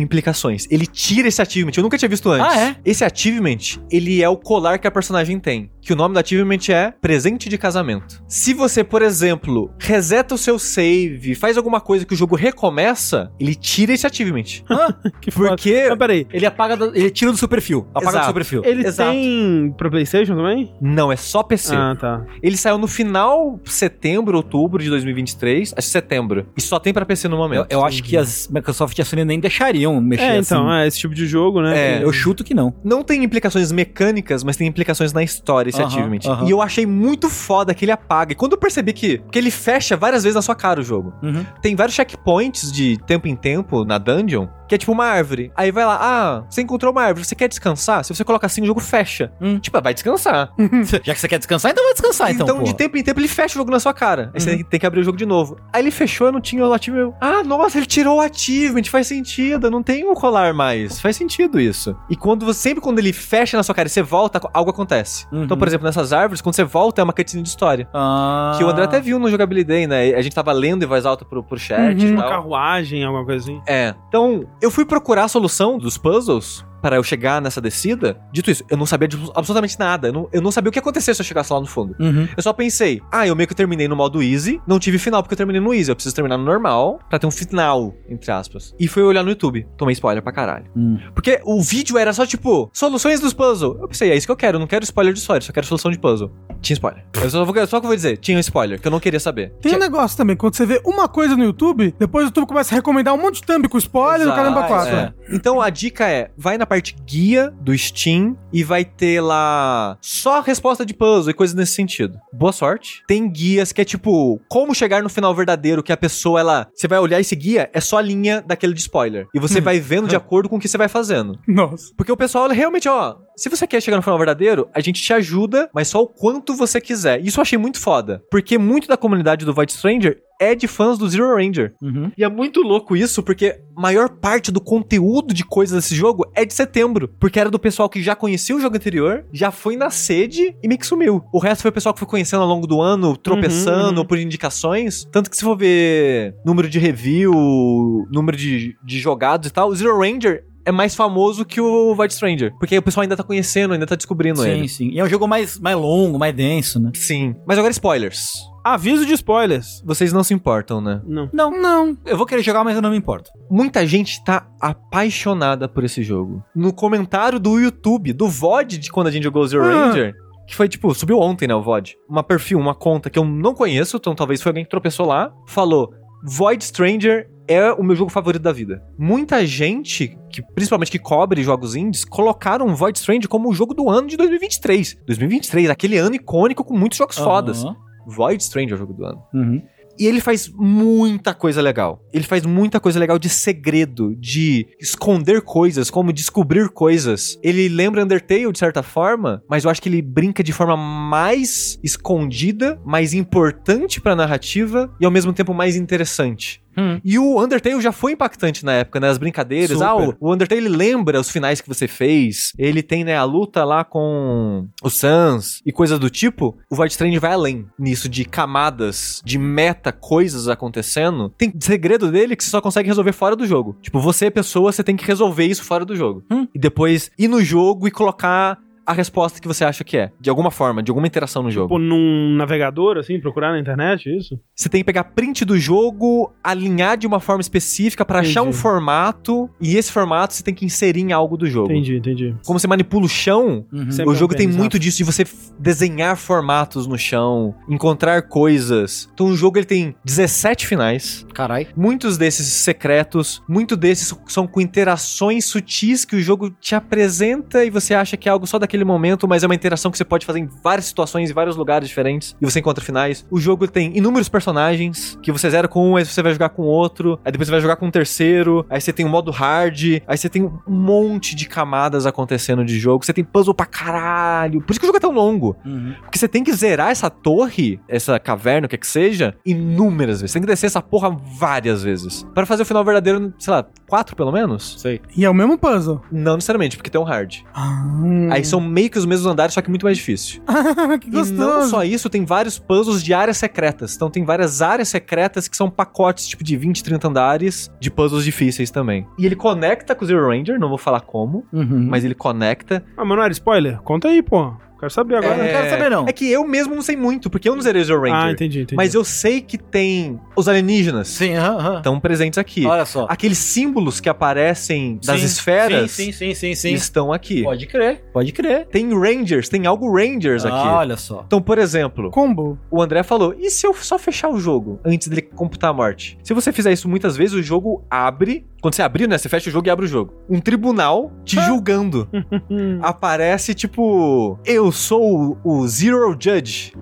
implicações. 0.00 0.66
Ele 0.70 0.86
tira 0.86 1.28
esse 1.28 1.42
achievement. 1.42 1.72
Eu 1.76 1.82
nunca 1.82 1.98
tinha 1.98 2.08
visto 2.08 2.30
antes. 2.30 2.46
Ah, 2.46 2.60
é? 2.60 2.76
Esse 2.84 3.04
achievement, 3.04 3.78
ele 3.90 4.22
é 4.22 4.28
o 4.28 4.36
colar 4.36 4.78
que 4.78 4.86
a 4.86 4.90
personagem 4.90 5.38
tem. 5.38 5.70
Que 5.80 5.92
o 5.92 5.96
nome 5.96 6.14
do 6.14 6.20
achievement 6.20 6.60
é 6.70 6.92
presente 6.92 7.48
de 7.48 7.58
casamento. 7.58 8.22
Se 8.28 8.54
você, 8.54 8.82
por 8.84 9.02
exemplo, 9.02 9.74
reseta 9.78 10.34
o 10.34 10.38
seu 10.38 10.58
save, 10.58 11.34
faz 11.34 11.56
alguma 11.56 11.80
coisa 11.80 12.06
que 12.06 12.14
o 12.14 12.16
jogo 12.16 12.36
recomeça, 12.36 13.30
ele 13.38 13.54
tira 13.54 13.92
esse 13.92 14.06
achievement. 14.06 14.42
Ah, 14.72 14.94
que 15.20 15.30
Porque. 15.30 15.86
Mas 15.90 15.98
peraí, 15.98 16.26
ele 16.32 16.46
apaga. 16.46 16.76
Do, 16.76 16.96
ele 16.96 17.10
tira 17.10 17.30
do 17.30 17.36
seu 17.36 17.46
perfil. 17.46 17.86
Apaga 17.90 18.08
Exato. 18.08 18.18
do 18.20 18.24
seu 18.24 18.34
perfil. 18.34 18.62
Ele 18.64 18.86
Exato. 18.86 19.10
tem 19.10 19.74
pro 19.76 19.90
PlayStation 19.90 20.34
também? 20.34 20.74
Não, 20.80 21.12
é 21.12 21.16
só 21.16 21.42
PC. 21.42 21.74
Ah, 21.74 21.94
tá. 21.94 22.24
Ele 22.42 22.56
saiu 22.56 22.78
no 22.78 22.88
final 22.88 23.60
setembro, 23.64 24.36
outubro 24.36 24.82
de 24.82 24.88
2023. 24.88 25.74
Acho 25.76 25.86
que 25.86 25.92
setembro. 25.92 26.46
E 26.56 26.60
só 26.60 26.78
tem 26.78 26.92
pra 26.92 27.04
PC 27.04 27.28
no 27.28 27.36
momento. 27.42 27.66
Eu, 27.70 27.78
eu 27.78 27.84
acho 27.84 28.02
que 28.02 28.16
as 28.16 28.48
Microsoft 28.48 28.98
e 28.98 29.02
a 29.02 29.04
Sony 29.04 29.24
nem 29.24 29.40
deixariam 29.40 30.00
mexer 30.00 30.24
é, 30.24 30.38
então, 30.38 30.68
assim. 30.68 30.82
é 30.82 30.86
esse 30.86 30.98
tipo 30.98 31.14
de 31.14 31.26
jogo, 31.26 31.60
né? 31.60 31.98
É, 31.98 32.04
eu 32.04 32.12
chuto 32.12 32.42
que 32.44 32.54
não. 32.54 32.74
Não 32.84 33.02
tem 33.02 33.24
implicações 33.24 33.70
mecânicas, 33.72 34.42
mas 34.44 34.56
tem 34.56 34.66
implicações 34.66 35.12
na 35.12 35.22
história 35.22 35.70
esse 35.70 35.80
uh 35.80 35.84
-huh, 35.84 35.88
achievement. 35.88 36.20
Uh 36.24 36.30
-huh. 36.30 36.48
E 36.48 36.50
eu 36.50 36.62
achei 36.62 36.86
muito 36.86 37.28
foda 37.28 37.74
que 37.74 37.84
ele 37.84 37.92
apaga. 37.92 38.32
E 38.32 38.34
quando 38.34 38.52
eu 38.52 38.58
percebi 38.58 38.92
que, 38.92 39.18
que 39.30 39.38
ele 39.38 39.50
fecha 39.50 39.96
várias 39.96 40.22
vezes 40.22 40.34
na 40.34 40.42
sua 40.42 40.54
cara 40.54 40.80
o 40.80 40.82
jogo. 40.82 41.12
Uh 41.22 41.26
uhum. 41.26 41.32
-huh. 41.32 41.46
Tem 41.60 41.74
vários 41.74 41.94
checkpoints 41.94 42.72
de 42.72 42.98
tempo 43.06 43.28
em 43.28 43.36
tempo 43.36 43.84
na 43.84 43.98
dungeon 43.98 44.48
que 44.72 44.76
é 44.76 44.78
tipo 44.78 44.92
uma 44.92 45.04
árvore. 45.04 45.52
Aí 45.54 45.70
vai 45.70 45.84
lá, 45.84 45.98
ah, 46.00 46.44
você 46.48 46.62
encontrou 46.62 46.92
uma 46.92 47.02
árvore, 47.02 47.26
você 47.26 47.34
quer 47.34 47.46
descansar? 47.46 48.02
Se 48.02 48.14
você 48.14 48.24
coloca 48.24 48.46
assim, 48.46 48.62
o 48.62 48.64
jogo 48.64 48.80
fecha. 48.80 49.30
Hum. 49.38 49.58
Tipo, 49.58 49.78
vai 49.82 49.92
descansar. 49.92 50.50
Já 51.04 51.12
que 51.12 51.20
você 51.20 51.28
quer 51.28 51.36
descansar, 51.36 51.72
então 51.72 51.84
vai 51.84 51.92
descansar, 51.92 52.30
então. 52.30 52.46
Então, 52.46 52.62
de 52.62 52.74
tempo 52.74 52.96
em 52.96 53.02
tempo, 53.02 53.20
ele 53.20 53.28
fecha 53.28 53.54
o 53.54 53.58
jogo 53.58 53.70
na 53.70 53.78
sua 53.78 53.92
cara. 53.92 54.30
Aí 54.34 54.40
uhum. 54.40 54.56
você 54.58 54.64
tem 54.64 54.80
que 54.80 54.86
abrir 54.86 55.00
o 55.00 55.04
jogo 55.04 55.18
de 55.18 55.26
novo. 55.26 55.58
Aí 55.70 55.82
ele 55.82 55.90
fechou, 55.90 56.28
eu 56.28 56.32
não 56.32 56.40
tinha 56.40 56.66
o 56.66 56.72
achievement. 56.72 57.12
Ah, 57.22 57.44
nossa, 57.44 57.78
ele 57.78 57.86
tirou 57.86 58.16
o 58.16 58.20
achievement, 58.20 58.84
faz 58.84 59.06
sentido, 59.06 59.70
não 59.70 59.82
tenho 59.82 60.10
o 60.10 60.14
colar 60.14 60.52
mais. 60.52 61.00
Faz 61.00 61.16
sentido 61.16 61.60
isso. 61.60 61.96
E 62.10 62.16
quando 62.16 62.44
você, 62.44 62.60
sempre 62.60 62.82
quando 62.82 62.98
ele 62.98 63.12
fecha 63.12 63.56
na 63.56 63.62
sua 63.62 63.74
cara 63.74 63.86
e 63.86 63.90
você 63.90 64.02
volta, 64.02 64.40
algo 64.52 64.70
acontece. 64.70 65.26
Uhum. 65.30 65.44
Então, 65.44 65.56
por 65.56 65.68
exemplo, 65.68 65.86
nessas 65.86 66.12
árvores, 66.12 66.40
quando 66.40 66.56
você 66.56 66.64
volta, 66.64 67.00
é 67.00 67.04
uma 67.04 67.12
cutscene 67.12 67.42
de 67.42 67.48
história. 67.48 67.88
Ah. 67.94 68.54
Que 68.58 68.64
o 68.64 68.68
André 68.68 68.84
até 68.84 69.00
viu 69.00 69.18
no 69.18 69.30
Jogabilidade, 69.30 69.86
né? 69.86 70.14
A 70.14 70.22
gente 70.22 70.34
tava 70.34 70.52
lendo 70.52 70.82
em 70.82 70.86
voz 70.86 71.06
alta 71.06 71.24
pro, 71.24 71.42
pro 71.42 71.58
chat. 71.58 72.04
Uhum. 72.04 72.14
Uma 72.14 72.28
carruagem, 72.28 73.04
alguma 73.04 73.24
coisa 73.24 73.44
assim. 73.44 73.62
É. 73.66 73.94
Então, 74.08 74.44
eu 74.60 74.70
fui 74.70 74.84
procurar 74.84 75.28
soluções 75.28 75.52
solução 75.52 75.78
dos 75.78 75.98
puzzles 75.98 76.64
para 76.82 76.96
eu 76.96 77.02
chegar 77.04 77.40
nessa 77.40 77.60
descida, 77.60 78.18
dito 78.32 78.50
isso, 78.50 78.64
eu 78.68 78.76
não 78.76 78.84
sabia 78.84 79.06
de 79.06 79.16
absolutamente 79.34 79.78
nada. 79.78 80.08
Eu 80.08 80.12
não, 80.12 80.28
eu 80.32 80.42
não 80.42 80.50
sabia 80.50 80.68
o 80.68 80.72
que 80.72 80.78
ia 80.78 80.82
acontecer 80.82 81.14
se 81.14 81.22
eu 81.22 81.24
chegasse 81.24 81.52
lá 81.52 81.60
no 81.60 81.66
fundo. 81.66 81.94
Uhum. 81.98 82.28
Eu 82.36 82.42
só 82.42 82.52
pensei, 82.52 83.00
ah, 83.10 83.26
eu 83.26 83.36
meio 83.36 83.48
que 83.48 83.54
terminei 83.54 83.86
no 83.86 83.94
modo 83.94 84.20
easy, 84.22 84.60
não 84.66 84.78
tive 84.78 84.98
final 84.98 85.22
porque 85.22 85.34
eu 85.34 85.36
terminei 85.36 85.60
no 85.60 85.72
easy. 85.72 85.90
Eu 85.90 85.94
preciso 85.94 86.14
terminar 86.14 86.36
no 86.36 86.44
normal 86.44 86.98
pra 87.08 87.18
ter 87.18 87.26
um 87.26 87.30
final, 87.30 87.94
entre 88.08 88.32
aspas. 88.32 88.74
E 88.78 88.88
fui 88.88 89.02
olhar 89.02 89.22
no 89.22 89.30
YouTube. 89.30 89.66
Tomei 89.76 89.92
spoiler 89.92 90.22
pra 90.22 90.32
caralho. 90.32 90.66
Uhum. 90.74 90.98
Porque 91.14 91.40
o 91.44 91.62
vídeo 91.62 91.96
era 91.96 92.12
só 92.12 92.26
tipo, 92.26 92.68
soluções 92.72 93.20
dos 93.20 93.32
puzzles. 93.32 93.76
Eu 93.80 93.88
pensei, 93.88 94.10
é 94.10 94.16
isso 94.16 94.26
que 94.26 94.32
eu 94.32 94.36
quero, 94.36 94.56
eu 94.56 94.60
não 94.60 94.66
quero 94.66 94.84
spoiler 94.84 95.12
de 95.12 95.20
história, 95.20 95.40
só 95.40 95.52
quero 95.52 95.66
solução 95.66 95.90
de 95.90 95.98
puzzle. 95.98 96.32
Tinha 96.60 96.74
spoiler. 96.74 97.04
Eu 97.14 97.30
só, 97.30 97.44
vou, 97.44 97.54
só 97.66 97.80
que 97.80 97.86
eu 97.86 97.88
vou 97.88 97.96
dizer, 97.96 98.16
tinha 98.18 98.36
um 98.36 98.40
spoiler, 98.40 98.80
que 98.80 98.86
eu 98.86 98.90
não 98.90 99.00
queria 99.00 99.20
saber. 99.20 99.50
Tem 99.60 99.70
tinha... 99.70 99.76
um 99.76 99.80
negócio 99.80 100.16
também, 100.16 100.36
quando 100.36 100.54
você 100.54 100.66
vê 100.66 100.80
uma 100.84 101.08
coisa 101.08 101.36
no 101.36 101.44
YouTube, 101.44 101.94
depois 101.98 102.24
o 102.24 102.28
YouTube 102.28 102.46
começa 102.46 102.74
a 102.74 102.76
recomendar 102.76 103.14
um 103.14 103.18
monte 103.18 103.36
de 103.36 103.42
thumb 103.42 103.68
com 103.68 103.78
spoiler 103.78 104.26
do 104.26 104.34
caramba 104.34 104.64
4. 104.64 104.94
É. 104.94 105.14
Então 105.32 105.60
a 105.60 105.70
dica 105.70 106.08
é, 106.08 106.30
vai 106.36 106.56
na 106.56 106.66
parte 106.72 106.96
guia 107.04 107.52
do 107.60 107.76
Steam 107.76 108.34
e 108.50 108.64
vai 108.64 108.82
ter 108.82 109.20
lá 109.20 109.98
só 110.00 110.40
resposta 110.40 110.86
de 110.86 110.94
puzzle 110.94 111.30
e 111.30 111.34
coisas 111.34 111.54
nesse 111.54 111.74
sentido. 111.74 112.18
Boa 112.32 112.50
sorte. 112.50 113.02
Tem 113.06 113.30
guias 113.30 113.72
que 113.72 113.82
é 113.82 113.84
tipo, 113.84 114.40
como 114.48 114.74
chegar 114.74 115.02
no 115.02 115.10
final 115.10 115.34
verdadeiro, 115.34 115.82
que 115.82 115.92
a 115.92 115.96
pessoa, 115.98 116.40
ela. 116.40 116.66
Você 116.74 116.88
vai 116.88 116.98
olhar 116.98 117.20
esse 117.20 117.36
guia, 117.36 117.68
é 117.74 117.80
só 117.80 117.98
a 117.98 118.02
linha 118.02 118.40
daquele 118.40 118.72
de 118.72 118.80
spoiler. 118.80 119.26
E 119.34 119.38
você 119.38 119.58
hum. 119.58 119.62
vai 119.62 119.80
vendo 119.80 120.08
de 120.08 120.16
acordo 120.16 120.48
com 120.48 120.56
o 120.56 120.58
que 120.58 120.66
você 120.66 120.78
vai 120.78 120.88
fazendo. 120.88 121.38
Nossa. 121.46 121.92
Porque 121.94 122.10
o 122.10 122.16
pessoal, 122.16 122.48
realmente, 122.48 122.88
ó, 122.88 123.16
se 123.36 123.50
você 123.50 123.66
quer 123.66 123.82
chegar 123.82 123.98
no 123.98 124.02
final 124.02 124.16
verdadeiro, 124.16 124.70
a 124.72 124.80
gente 124.80 125.02
te 125.02 125.12
ajuda, 125.12 125.68
mas 125.74 125.88
só 125.88 126.00
o 126.00 126.06
quanto 126.06 126.54
você 126.54 126.80
quiser. 126.80 127.20
Isso 127.20 127.38
eu 127.38 127.42
achei 127.42 127.58
muito 127.58 127.78
foda. 127.78 128.22
Porque 128.30 128.56
muito 128.56 128.88
da 128.88 128.96
comunidade 128.96 129.44
do 129.44 129.52
Void 129.52 129.72
Stranger 129.74 130.22
é 130.42 130.54
de 130.54 130.66
fãs 130.66 130.98
do 130.98 131.08
Zero 131.08 131.34
Ranger. 131.34 131.72
Uhum. 131.80 132.10
E 132.16 132.24
é 132.24 132.28
muito 132.28 132.60
louco 132.60 132.96
isso, 132.96 133.22
porque 133.22 133.60
maior 133.76 134.08
parte 134.08 134.50
do 134.50 134.60
conteúdo 134.60 135.32
de 135.32 135.44
coisas 135.44 135.82
desse 135.82 135.94
jogo 135.94 136.24
é 136.34 136.44
de 136.44 136.52
setembro. 136.52 137.08
Porque 137.18 137.38
era 137.38 137.50
do 137.50 137.58
pessoal 137.58 137.88
que 137.88 138.02
já 138.02 138.14
conhecia 138.14 138.56
o 138.56 138.60
jogo 138.60 138.76
anterior, 138.76 139.24
já 139.32 139.50
foi 139.50 139.76
na 139.76 139.90
sede 139.90 140.54
e 140.62 140.68
meio 140.68 140.78
que 140.78 140.86
sumiu. 140.86 141.22
O 141.32 141.38
resto 141.38 141.62
foi 141.62 141.70
o 141.70 141.74
pessoal 141.74 141.92
que 141.92 142.00
foi 142.00 142.08
conhecendo 142.08 142.42
ao 142.42 142.48
longo 142.48 142.66
do 142.66 142.80
ano, 142.80 143.16
tropeçando 143.16 144.00
uhum, 144.00 144.06
por 144.06 144.18
indicações. 144.18 145.06
Tanto 145.10 145.30
que 145.30 145.36
se 145.36 145.42
for 145.44 145.56
ver 145.56 146.34
número 146.44 146.68
de 146.68 146.78
review, 146.78 148.06
número 148.10 148.36
de, 148.36 148.76
de 148.82 148.98
jogados 148.98 149.48
e 149.48 149.52
tal, 149.52 149.68
o 149.68 149.76
Zero 149.76 149.98
Ranger 149.98 150.44
é 150.64 150.72
mais 150.72 150.94
famoso 150.94 151.44
que 151.44 151.60
o 151.60 151.94
Void 151.94 152.12
Stranger. 152.12 152.54
Porque 152.58 152.76
o 152.78 152.82
pessoal 152.82 153.02
ainda 153.02 153.16
tá 153.16 153.22
conhecendo, 153.22 153.74
ainda 153.74 153.86
tá 153.86 153.94
descobrindo 153.94 154.42
sim, 154.42 154.48
ele. 154.48 154.68
Sim, 154.68 154.88
sim. 154.88 154.90
E 154.94 155.00
é 155.00 155.04
um 155.04 155.08
jogo 155.08 155.26
mais, 155.26 155.58
mais 155.58 155.76
longo, 155.76 156.18
mais 156.18 156.34
denso, 156.34 156.80
né? 156.80 156.90
Sim. 156.94 157.34
Mas 157.46 157.58
agora 157.58 157.72
spoilers. 157.72 158.26
Aviso 158.64 159.04
de 159.04 159.12
spoilers. 159.14 159.82
Vocês 159.84 160.12
não 160.12 160.22
se 160.22 160.32
importam, 160.32 160.80
né? 160.80 161.00
Não. 161.04 161.28
Não, 161.32 161.50
não. 161.50 161.98
Eu 162.06 162.16
vou 162.16 162.26
querer 162.26 162.42
jogar, 162.42 162.62
mas 162.62 162.76
eu 162.76 162.82
não 162.82 162.90
me 162.90 162.96
importo. 162.96 163.30
Muita 163.50 163.84
gente 163.86 164.22
tá 164.24 164.46
apaixonada 164.60 165.68
por 165.68 165.84
esse 165.84 166.02
jogo. 166.02 166.44
No 166.54 166.72
comentário 166.72 167.40
do 167.40 167.58
YouTube, 167.58 168.12
do 168.12 168.28
VOD 168.28 168.78
de 168.78 168.90
quando 168.90 169.08
a 169.08 169.10
gente 169.10 169.24
jogou 169.24 169.46
Zero 169.46 169.64
ah. 169.64 169.86
Ranger, 169.86 170.14
que 170.46 170.54
foi 170.54 170.68
tipo, 170.68 170.94
subiu 170.94 171.18
ontem, 171.18 171.48
né, 171.48 171.54
o 171.54 171.62
VOD. 171.62 171.96
Uma 172.08 172.22
perfil, 172.22 172.58
uma 172.58 172.74
conta 172.74 173.10
que 173.10 173.18
eu 173.18 173.24
não 173.24 173.54
conheço, 173.54 173.96
então 173.96 174.14
talvez 174.14 174.40
foi 174.40 174.50
alguém 174.50 174.64
que 174.64 174.70
tropeçou 174.70 175.06
lá, 175.06 175.32
falou: 175.48 175.92
Void 176.24 176.62
Stranger 176.64 177.28
é 177.48 177.72
o 177.72 177.82
meu 177.82 177.96
jogo 177.96 178.10
favorito 178.10 178.42
da 178.42 178.52
vida. 178.52 178.82
Muita 178.98 179.44
gente, 179.46 180.16
que 180.30 180.42
principalmente 180.54 180.90
que 180.90 180.98
cobre 180.98 181.42
jogos 181.42 181.74
indies, 181.74 182.04
colocaram 182.04 182.74
Void 182.74 182.98
Stranger 182.98 183.28
como 183.28 183.50
o 183.50 183.54
jogo 183.54 183.74
do 183.74 183.88
ano 183.88 184.08
de 184.08 184.16
2023. 184.16 184.98
2023, 185.06 185.70
aquele 185.70 185.98
ano 185.98 186.14
icônico 186.14 186.64
com 186.64 186.76
muitos 186.76 186.98
jogos 186.98 187.16
uhum. 187.18 187.24
fodas. 187.24 187.64
Void 188.06 188.42
Stranger 188.42 188.72
é 188.72 188.74
o 188.74 188.78
jogo 188.78 188.92
do 188.92 189.04
ano. 189.04 189.22
Uhum. 189.34 189.62
E 189.98 190.06
ele 190.06 190.20
faz 190.20 190.48
muita 190.48 191.34
coisa 191.34 191.60
legal. 191.60 192.02
Ele 192.12 192.24
faz 192.24 192.46
muita 192.46 192.80
coisa 192.80 192.98
legal 192.98 193.18
de 193.18 193.28
segredo, 193.28 194.16
de 194.16 194.66
esconder 194.80 195.42
coisas, 195.42 195.90
como 195.90 196.12
descobrir 196.12 196.68
coisas. 196.70 197.38
Ele 197.42 197.68
lembra 197.68 198.02
Undertale 198.02 198.50
de 198.50 198.58
certa 198.58 198.82
forma, 198.82 199.42
mas 199.48 199.64
eu 199.64 199.70
acho 199.70 199.82
que 199.82 199.88
ele 199.88 200.02
brinca 200.02 200.42
de 200.42 200.52
forma 200.52 200.76
mais 200.76 201.78
escondida, 201.82 202.80
mais 202.84 203.12
importante 203.12 204.00
para 204.00 204.12
a 204.12 204.16
narrativa 204.16 204.94
e 205.00 205.04
ao 205.04 205.10
mesmo 205.10 205.32
tempo 205.32 205.52
mais 205.52 205.76
interessante. 205.76 206.61
Hum. 206.76 207.00
E 207.04 207.18
o 207.18 207.42
Undertale 207.42 207.80
já 207.80 207.92
foi 207.92 208.12
impactante 208.12 208.64
na 208.64 208.72
época, 208.72 209.00
né? 209.00 209.08
As 209.08 209.18
brincadeiras. 209.18 209.78
Super. 209.78 209.84
Ah, 209.84 209.96
o, 209.96 210.14
o 210.20 210.32
Undertale 210.32 210.68
lembra 210.68 211.20
os 211.20 211.30
finais 211.30 211.60
que 211.60 211.68
você 211.68 211.86
fez. 211.86 212.52
Ele 212.58 212.82
tem, 212.82 213.04
né, 213.04 213.16
a 213.16 213.24
luta 213.24 213.64
lá 213.64 213.84
com 213.84 214.68
o 214.82 214.90
Sans 214.90 215.60
e 215.64 215.72
coisas 215.72 215.98
do 215.98 216.10
tipo. 216.10 216.56
O 216.70 216.76
Void 216.76 216.92
Strange 216.92 217.18
vai 217.18 217.32
além 217.32 217.66
nisso 217.78 218.08
de 218.08 218.24
camadas, 218.24 219.20
de 219.24 219.38
meta, 219.38 219.92
coisas 219.92 220.48
acontecendo. 220.48 221.28
Tem 221.36 221.52
segredo 221.60 222.10
dele 222.10 222.36
que 222.36 222.44
você 222.44 222.50
só 222.50 222.60
consegue 222.60 222.88
resolver 222.88 223.12
fora 223.12 223.36
do 223.36 223.46
jogo. 223.46 223.76
Tipo, 223.80 224.00
você, 224.00 224.30
pessoa, 224.30 224.72
você 224.72 224.82
tem 224.82 224.96
que 224.96 225.04
resolver 225.04 225.46
isso 225.46 225.64
fora 225.64 225.84
do 225.84 225.96
jogo. 225.96 226.24
Hum. 226.30 226.46
E 226.54 226.58
depois 226.58 227.10
ir 227.18 227.28
no 227.28 227.42
jogo 227.42 227.86
e 227.86 227.90
colocar 227.90 228.58
a 228.86 228.92
resposta 228.92 229.40
que 229.40 229.48
você 229.48 229.64
acha 229.64 229.84
que 229.84 229.96
é. 229.96 230.10
De 230.20 230.30
alguma 230.30 230.50
forma, 230.50 230.82
de 230.82 230.90
alguma 230.90 231.06
interação 231.06 231.42
no 231.42 231.48
tipo, 231.48 231.60
jogo. 231.60 231.74
Tipo, 231.74 231.78
num 231.78 232.34
navegador, 232.36 232.98
assim, 232.98 233.18
procurar 233.20 233.52
na 233.52 233.58
internet, 233.58 234.08
é 234.08 234.16
isso? 234.16 234.38
Você 234.54 234.68
tem 234.68 234.80
que 234.80 234.84
pegar 234.84 235.04
print 235.04 235.44
do 235.44 235.58
jogo, 235.58 236.32
alinhar 236.42 236.96
de 236.96 237.06
uma 237.06 237.20
forma 237.20 237.40
específica 237.40 238.04
para 238.04 238.20
achar 238.20 238.42
um 238.42 238.52
formato, 238.52 239.48
e 239.60 239.76
esse 239.76 239.90
formato 239.90 240.34
você 240.34 240.42
tem 240.42 240.54
que 240.54 240.64
inserir 240.64 241.00
em 241.00 241.12
algo 241.12 241.36
do 241.36 241.46
jogo. 241.46 241.70
Entendi, 241.70 241.96
entendi. 241.96 242.34
Como 242.44 242.58
você 242.58 242.66
manipula 242.66 243.06
o 243.06 243.08
chão, 243.08 243.66
uhum. 243.72 243.88
o 244.06 244.14
jogo 244.14 244.34
tem 244.34 244.46
muito 244.46 244.78
disso 244.78 244.98
de 244.98 245.04
você 245.04 245.24
desenhar 245.58 246.16
formatos 246.16 246.86
no 246.86 246.98
chão, 246.98 247.54
encontrar 247.68 248.22
coisas. 248.22 249.08
Então 249.14 249.26
o 249.26 249.36
jogo 249.36 249.58
ele 249.58 249.66
tem 249.66 249.94
17 250.04 250.66
finais. 250.66 251.26
Carai. 251.34 251.68
Muitos 251.76 252.18
desses 252.18 252.46
secretos, 252.46 253.42
muitos 253.48 253.76
desses 253.76 254.14
são 254.26 254.46
com 254.46 254.60
interações 254.60 255.44
sutis 255.44 256.04
que 256.04 256.16
o 256.16 256.20
jogo 256.20 256.50
te 256.50 256.74
apresenta 256.74 257.64
e 257.64 257.70
você 257.70 257.94
acha 257.94 258.16
que 258.16 258.28
é 258.28 258.32
algo 258.32 258.46
só 258.46 258.58
daqui 258.58 258.71
naquele 258.72 258.84
momento, 258.84 259.28
mas 259.28 259.42
é 259.42 259.46
uma 259.46 259.54
interação 259.54 259.90
que 259.90 259.98
você 259.98 260.04
pode 260.04 260.24
fazer 260.24 260.38
em 260.38 260.48
várias 260.62 260.86
situações, 260.86 261.30
em 261.30 261.34
vários 261.34 261.56
lugares 261.56 261.86
diferentes, 261.88 262.34
e 262.40 262.44
você 262.44 262.58
encontra 262.58 262.82
finais. 262.82 263.26
O 263.30 263.38
jogo 263.38 263.68
tem 263.68 263.96
inúmeros 263.96 264.28
personagens, 264.28 265.18
que 265.22 265.30
você 265.30 265.50
zera 265.50 265.68
com 265.68 265.90
um, 265.90 265.96
aí 265.96 266.04
você 266.04 266.22
vai 266.22 266.32
jogar 266.32 266.48
com 266.48 266.62
outro, 266.62 267.20
aí 267.24 267.30
depois 267.30 267.48
você 267.48 267.52
vai 267.52 267.60
jogar 267.60 267.76
com 267.76 267.86
um 267.86 267.90
terceiro, 267.90 268.64
aí 268.70 268.80
você 268.80 268.92
tem 268.92 269.04
o 269.04 269.08
um 269.08 269.12
modo 269.12 269.30
hard, 269.30 270.00
aí 270.06 270.16
você 270.16 270.28
tem 270.28 270.42
um 270.42 270.58
monte 270.66 271.36
de 271.36 271.46
camadas 271.46 272.06
acontecendo 272.06 272.64
de 272.64 272.78
jogo, 272.78 273.04
você 273.04 273.12
tem 273.12 273.22
puzzle 273.22 273.54
pra 273.54 273.66
caralho. 273.66 274.62
Por 274.62 274.72
isso 274.72 274.80
que 274.80 274.86
o 274.86 274.88
jogo 274.88 274.96
é 274.96 275.00
tão 275.00 275.12
longo. 275.12 275.54
Uhum. 275.64 275.94
Porque 276.00 276.18
você 276.18 276.28
tem 276.28 276.42
que 276.42 276.52
zerar 276.52 276.90
essa 276.90 277.10
torre, 277.10 277.78
essa 277.86 278.18
caverna, 278.18 278.66
o 278.66 278.68
que 278.68 278.76
é 278.76 278.78
que 278.78 278.86
seja, 278.86 279.34
inúmeras 279.44 280.20
vezes. 280.20 280.30
Você 280.30 280.38
tem 280.38 280.42
que 280.42 280.48
descer 280.48 280.66
essa 280.66 280.80
porra 280.80 281.10
várias 281.10 281.82
vezes. 281.82 282.26
para 282.34 282.46
fazer 282.46 282.62
o 282.62 282.66
final 282.66 282.84
verdadeiro, 282.84 283.34
sei 283.38 283.52
lá, 283.52 283.66
quatro 283.86 284.16
pelo 284.16 284.32
menos? 284.32 284.76
Sei. 284.78 285.00
E 285.14 285.24
é 285.24 285.28
o 285.28 285.34
mesmo 285.34 285.58
puzzle? 285.58 286.00
Não 286.10 286.36
necessariamente, 286.36 286.76
porque 286.76 286.88
tem 286.88 287.00
um 287.00 287.04
hard. 287.04 287.42
Ah. 287.54 287.82
Aí 288.30 288.44
são 288.44 288.61
meio 288.62 288.90
que 288.90 288.98
os 288.98 289.04
mesmos 289.04 289.26
andares, 289.26 289.54
só 289.54 289.60
que 289.60 289.68
muito 289.68 289.84
mais 289.84 289.96
difícil. 289.96 290.42
que 291.00 291.10
gostoso. 291.10 291.32
E 291.34 291.36
não 291.36 291.68
só 291.68 291.84
isso, 291.84 292.08
tem 292.08 292.24
vários 292.24 292.58
puzzles 292.58 293.02
de 293.02 293.12
áreas 293.12 293.36
secretas. 293.36 293.94
Então 293.94 294.10
tem 294.10 294.24
várias 294.24 294.62
áreas 294.62 294.88
secretas 294.88 295.48
que 295.48 295.56
são 295.56 295.70
pacotes, 295.70 296.26
tipo, 296.26 296.44
de 296.44 296.56
20, 296.56 296.82
30 296.82 297.08
andares, 297.08 297.70
de 297.80 297.90
puzzles 297.90 298.24
difíceis 298.24 298.70
também. 298.70 299.06
E 299.18 299.26
ele 299.26 299.36
conecta 299.36 299.94
com 299.94 300.04
o 300.04 300.08
Zero 300.08 300.28
Ranger, 300.28 300.58
não 300.58 300.68
vou 300.68 300.78
falar 300.78 301.00
como, 301.00 301.44
uhum. 301.52 301.86
mas 301.88 302.04
ele 302.04 302.14
conecta. 302.14 302.84
Ah, 302.96 303.04
mas 303.04 303.16
não 303.16 303.24
era 303.24 303.32
spoiler? 303.32 303.80
Conta 303.82 304.08
aí, 304.08 304.22
pô. 304.22 304.54
Quero 304.82 304.92
saber 304.92 305.14
agora. 305.14 305.34
É... 305.34 305.38
Não 305.38 305.46
quero 305.46 305.70
saber, 305.70 305.90
não. 305.90 306.08
É 306.08 306.12
que 306.12 306.28
eu 306.28 306.44
mesmo 306.44 306.74
não 306.74 306.82
sei 306.82 306.96
muito, 306.96 307.30
porque 307.30 307.48
eu 307.48 307.54
não 307.54 307.62
zerei 307.62 307.84
Zero 307.84 308.00
Ranger. 308.00 308.16
Ah, 308.16 308.32
entendi, 308.32 308.62
entendi. 308.62 308.74
Mas 308.74 308.94
eu 308.94 309.04
sei 309.04 309.40
que 309.40 309.56
tem 309.56 310.18
os 310.34 310.48
alienígenas. 310.48 311.06
Sim, 311.06 311.34
aham, 311.34 311.74
uh, 311.74 311.76
Estão 311.76 312.00
presentes 312.00 312.36
aqui. 312.36 312.66
Olha 312.66 312.84
só. 312.84 313.06
Aqueles 313.08 313.38
símbolos 313.38 314.00
que 314.00 314.08
aparecem 314.08 314.98
das 315.04 315.20
sim, 315.20 315.26
esferas. 315.26 315.92
Sim, 315.92 316.10
sim, 316.10 316.34
sim, 316.34 316.56
sim, 316.56 316.72
Estão 316.72 317.12
aqui. 317.12 317.44
Pode 317.44 317.64
crer, 317.68 318.02
pode 318.12 318.32
crer. 318.32 318.66
Tem 318.66 318.92
Rangers, 318.92 319.48
tem 319.48 319.66
algo 319.66 319.88
Rangers 319.96 320.44
ah, 320.44 320.48
aqui. 320.48 320.68
Olha 320.68 320.96
só. 320.96 321.22
Então, 321.28 321.40
por 321.40 321.58
exemplo. 321.58 322.10
Combo. 322.10 322.58
O 322.68 322.82
André 322.82 323.04
falou: 323.04 323.36
e 323.38 323.50
se 323.50 323.64
eu 323.64 323.72
só 323.74 323.96
fechar 324.00 324.30
o 324.30 324.40
jogo 324.40 324.80
antes 324.84 325.06
dele 325.06 325.22
computar 325.22 325.70
a 325.70 325.72
morte? 325.72 326.18
Se 326.24 326.34
você 326.34 326.50
fizer 326.52 326.72
isso 326.72 326.88
muitas 326.88 327.16
vezes, 327.16 327.34
o 327.34 327.42
jogo 327.42 327.84
abre. 327.88 328.44
Quando 328.60 328.74
você 328.74 328.82
abrir, 328.82 329.08
né? 329.08 329.18
Você 329.18 329.28
fecha 329.28 329.48
o 329.48 329.52
jogo 329.52 329.68
e 329.68 329.70
abre 329.70 329.84
o 329.84 329.88
jogo. 329.88 330.14
Um 330.28 330.40
tribunal 330.40 331.12
te 331.24 331.40
julgando. 331.40 332.08
Aparece 332.82 333.54
tipo. 333.54 334.38
Eu 334.44 334.71
sou 334.72 335.38
o 335.44 335.52
o 335.52 335.68
Zero 335.68 336.16
Judge. 336.18 336.72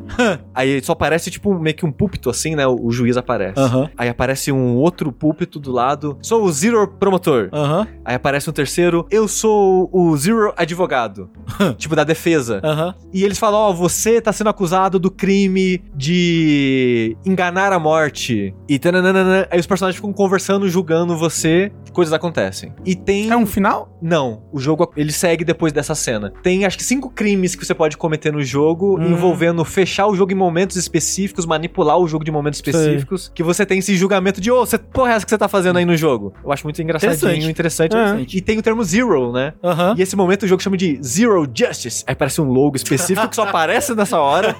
aí 0.55 0.83
só 0.83 0.93
aparece, 0.93 1.31
tipo, 1.31 1.59
meio 1.59 1.75
que 1.75 1.85
um 1.85 1.93
púlpito 1.93 2.31
assim, 2.31 2.55
né? 2.55 2.67
O, 2.67 2.87
o 2.87 2.91
juiz 2.91 3.17
aparece. 3.17 3.61
Uhum. 3.61 3.89
Aí 3.97 4.09
aparece 4.09 4.53
um 4.53 4.77
outro 4.77 5.13
púlpito 5.13 5.59
do 5.59 5.73
lado. 5.73 6.17
Sou 6.23 6.45
o 6.45 6.53
Zero 6.53 6.87
Promotor. 6.87 7.51
Uhum. 7.53 7.87
Aí 8.05 8.15
aparece 8.15 8.49
um 8.49 8.53
terceiro. 8.53 9.07
Eu 9.11 9.27
sou 9.27 9.89
o 9.93 10.17
Zero 10.17 10.53
Advogado. 10.57 11.31
tipo, 11.77 11.97
da 11.97 12.05
defesa. 12.05 12.61
Uhum. 12.65 12.95
E 13.13 13.25
eles 13.25 13.39
falam: 13.39 13.61
Ó, 13.61 13.71
oh, 13.71 13.75
você 13.75 14.21
tá 14.21 14.33
sendo 14.33 14.51
acusado 14.51 14.99
do 14.99 15.11
crime 15.11 15.83
de 15.95 17.17
enganar 17.25 17.73
a 17.73 17.79
morte. 17.79 18.55
E 18.69 18.79
tananana. 18.79 19.47
Aí 19.51 19.59
os 19.59 19.67
personagens 19.67 19.97
ficam 19.97 20.13
conversando, 20.13 20.69
julgando 20.69 21.17
você. 21.17 21.73
Coisas 21.93 22.13
acontecem. 22.13 22.73
E 22.85 22.95
tem. 22.95 23.31
É 23.31 23.37
um 23.37 23.47
final? 23.47 23.99
Não. 24.01 24.45
O 24.53 24.61
jogo 24.61 24.93
ele 24.97 25.13
segue 25.13 25.45
depois 25.45 25.73
dessa 25.73 25.95
cena. 25.95 26.33
Tem 26.43 26.65
acho 26.65 26.79
que 26.79 26.85
cinco 26.85 27.11
crimes 27.11 27.55
que 27.55 27.67
você 27.67 27.75
pode 27.81 27.97
cometer 27.97 28.31
no 28.31 28.43
jogo 28.43 29.01
hum. 29.01 29.13
envolvendo 29.13 29.65
fechar 29.65 30.07
o 30.07 30.15
jogo 30.15 30.33
em 30.33 30.35
momentos 30.35 30.77
específicos, 30.77 31.47
manipular 31.47 31.97
o 31.97 32.07
jogo 32.07 32.23
de 32.23 32.31
momentos 32.31 32.59
específicos, 32.59 33.25
Sei. 33.25 33.33
que 33.37 33.43
você 33.43 33.65
tem 33.65 33.79
esse 33.79 33.97
julgamento 33.97 34.39
de, 34.39 34.51
ô, 34.51 34.61
oh, 34.61 34.67
você, 34.67 34.77
porra 34.77 35.13
é 35.13 35.15
essa 35.15 35.25
que 35.25 35.31
você 35.31 35.39
tá 35.39 35.49
fazendo 35.49 35.79
aí 35.79 35.87
no 35.87 35.97
jogo? 35.97 36.35
Eu 36.45 36.53
acho 36.53 36.63
muito 36.65 36.83
engraçadinho, 36.83 37.49
interessante. 37.49 37.95
interessante. 37.95 38.35
É. 38.35 38.37
E 38.37 38.43
tem 38.43 38.59
o 38.59 38.63
termo 38.63 38.85
zero, 38.85 39.33
né? 39.33 39.55
Uhum. 39.63 39.95
E 39.97 40.03
esse 40.03 40.15
momento 40.15 40.43
o 40.43 40.47
jogo 40.47 40.63
chama 40.63 40.77
de 40.77 41.01
Zero 41.03 41.49
Justice. 41.51 42.05
Aí 42.07 42.15
parece 42.15 42.39
um 42.43 42.45
logo 42.45 42.77
específico 42.77 43.27
que 43.27 43.37
só 43.37 43.45
aparece 43.49 43.95
nessa 43.95 44.19
hora. 44.19 44.55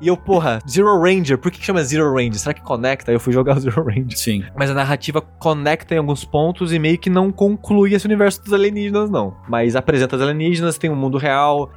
e 0.00 0.08
eu, 0.08 0.16
porra, 0.16 0.58
Zero 0.66 1.02
Ranger, 1.02 1.36
por 1.36 1.50
que 1.50 1.62
chama 1.62 1.84
Zero 1.84 2.10
Ranger? 2.14 2.38
Será 2.38 2.54
que 2.54 2.62
conecta? 2.62 3.10
Aí 3.10 3.14
eu 3.14 3.20
fui 3.20 3.34
jogar 3.34 3.58
o 3.58 3.60
Zero 3.60 3.84
Ranger. 3.84 4.16
Sim. 4.16 4.42
Mas 4.56 4.70
a 4.70 4.74
narrativa 4.74 5.20
conecta 5.20 5.94
em 5.94 5.98
alguns 5.98 6.24
pontos 6.24 6.72
e 6.72 6.78
meio 6.78 6.96
que 6.96 7.10
não 7.10 7.30
conclui 7.30 7.92
esse 7.92 8.06
universo 8.06 8.42
dos 8.42 8.54
alienígenas, 8.54 9.10
não. 9.10 9.36
Mas 9.46 9.76
apresenta 9.76 10.16
os 10.16 10.22
alienígenas, 10.22 10.78
tem 10.78 10.88
um 10.88 10.96
mundo 10.96 11.18
real, 11.18 11.70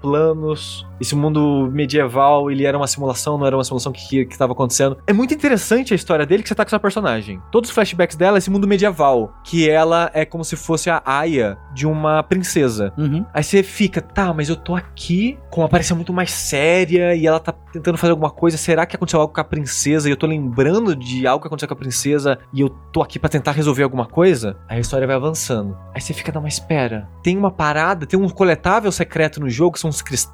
esse 0.99 1.15
mundo 1.15 1.69
medieval, 1.71 2.49
ele 2.49 2.65
era 2.65 2.77
uma 2.77 2.87
simulação, 2.87 3.37
não 3.37 3.45
era 3.45 3.55
uma 3.55 3.63
simulação 3.63 3.91
que 3.91 4.21
estava 4.21 4.53
acontecendo. 4.53 4.97
É 5.07 5.13
muito 5.13 5.33
interessante 5.33 5.93
a 5.93 5.95
história 5.95 6.25
dele 6.25 6.43
que 6.43 6.49
você 6.49 6.55
tá 6.55 6.63
com 6.63 6.69
essa 6.69 6.79
personagem. 6.79 7.41
Todos 7.51 7.69
os 7.69 7.73
flashbacks 7.73 8.15
dela 8.15 8.37
é 8.37 8.39
esse 8.39 8.49
mundo 8.49 8.67
medieval, 8.67 9.33
que 9.43 9.69
ela 9.69 10.09
é 10.13 10.25
como 10.25 10.43
se 10.43 10.55
fosse 10.55 10.89
a 10.89 11.01
Aya 11.05 11.57
de 11.73 11.85
uma 11.85 12.23
princesa. 12.23 12.93
Uhum. 12.97 13.25
Aí 13.33 13.43
você 13.43 13.63
fica, 13.63 14.01
tá, 14.01 14.33
mas 14.33 14.49
eu 14.49 14.55
tô 14.55 14.75
aqui 14.75 15.37
com 15.49 15.61
uma 15.61 15.67
aparência 15.67 15.95
muito 15.95 16.13
mais 16.13 16.31
séria 16.31 17.15
e 17.15 17.25
ela 17.25 17.39
tá 17.39 17.51
tentando 17.51 17.97
fazer 17.97 18.11
alguma 18.11 18.31
coisa. 18.31 18.57
Será 18.57 18.85
que 18.85 18.95
aconteceu 18.95 19.19
algo 19.19 19.33
com 19.33 19.41
a 19.41 19.43
princesa 19.43 20.07
e 20.07 20.11
eu 20.11 20.17
tô 20.17 20.27
lembrando 20.27 20.95
de 20.95 21.27
algo 21.27 21.41
que 21.41 21.47
aconteceu 21.47 21.67
com 21.67 21.73
a 21.73 21.77
princesa 21.77 22.39
e 22.53 22.61
eu 22.61 22.69
tô 22.69 23.01
aqui 23.01 23.19
para 23.19 23.29
tentar 23.29 23.51
resolver 23.51 23.83
alguma 23.83 24.05
coisa? 24.05 24.57
Aí 24.67 24.77
a 24.77 24.81
história 24.81 25.05
vai 25.05 25.15
avançando. 25.15 25.77
Aí 25.93 26.01
você 26.01 26.13
fica, 26.13 26.31
não, 26.31 26.41
mas 26.41 26.53
espera. 26.53 27.09
Tem 27.21 27.37
uma 27.37 27.51
parada, 27.51 28.05
tem 28.05 28.19
um 28.19 28.29
coletável 28.29 28.91
secreto 28.91 29.39
no 29.39 29.49
jogo, 29.49 29.73
que 29.73 29.79
são 29.79 29.89
os 29.89 30.01
cristais 30.01 30.24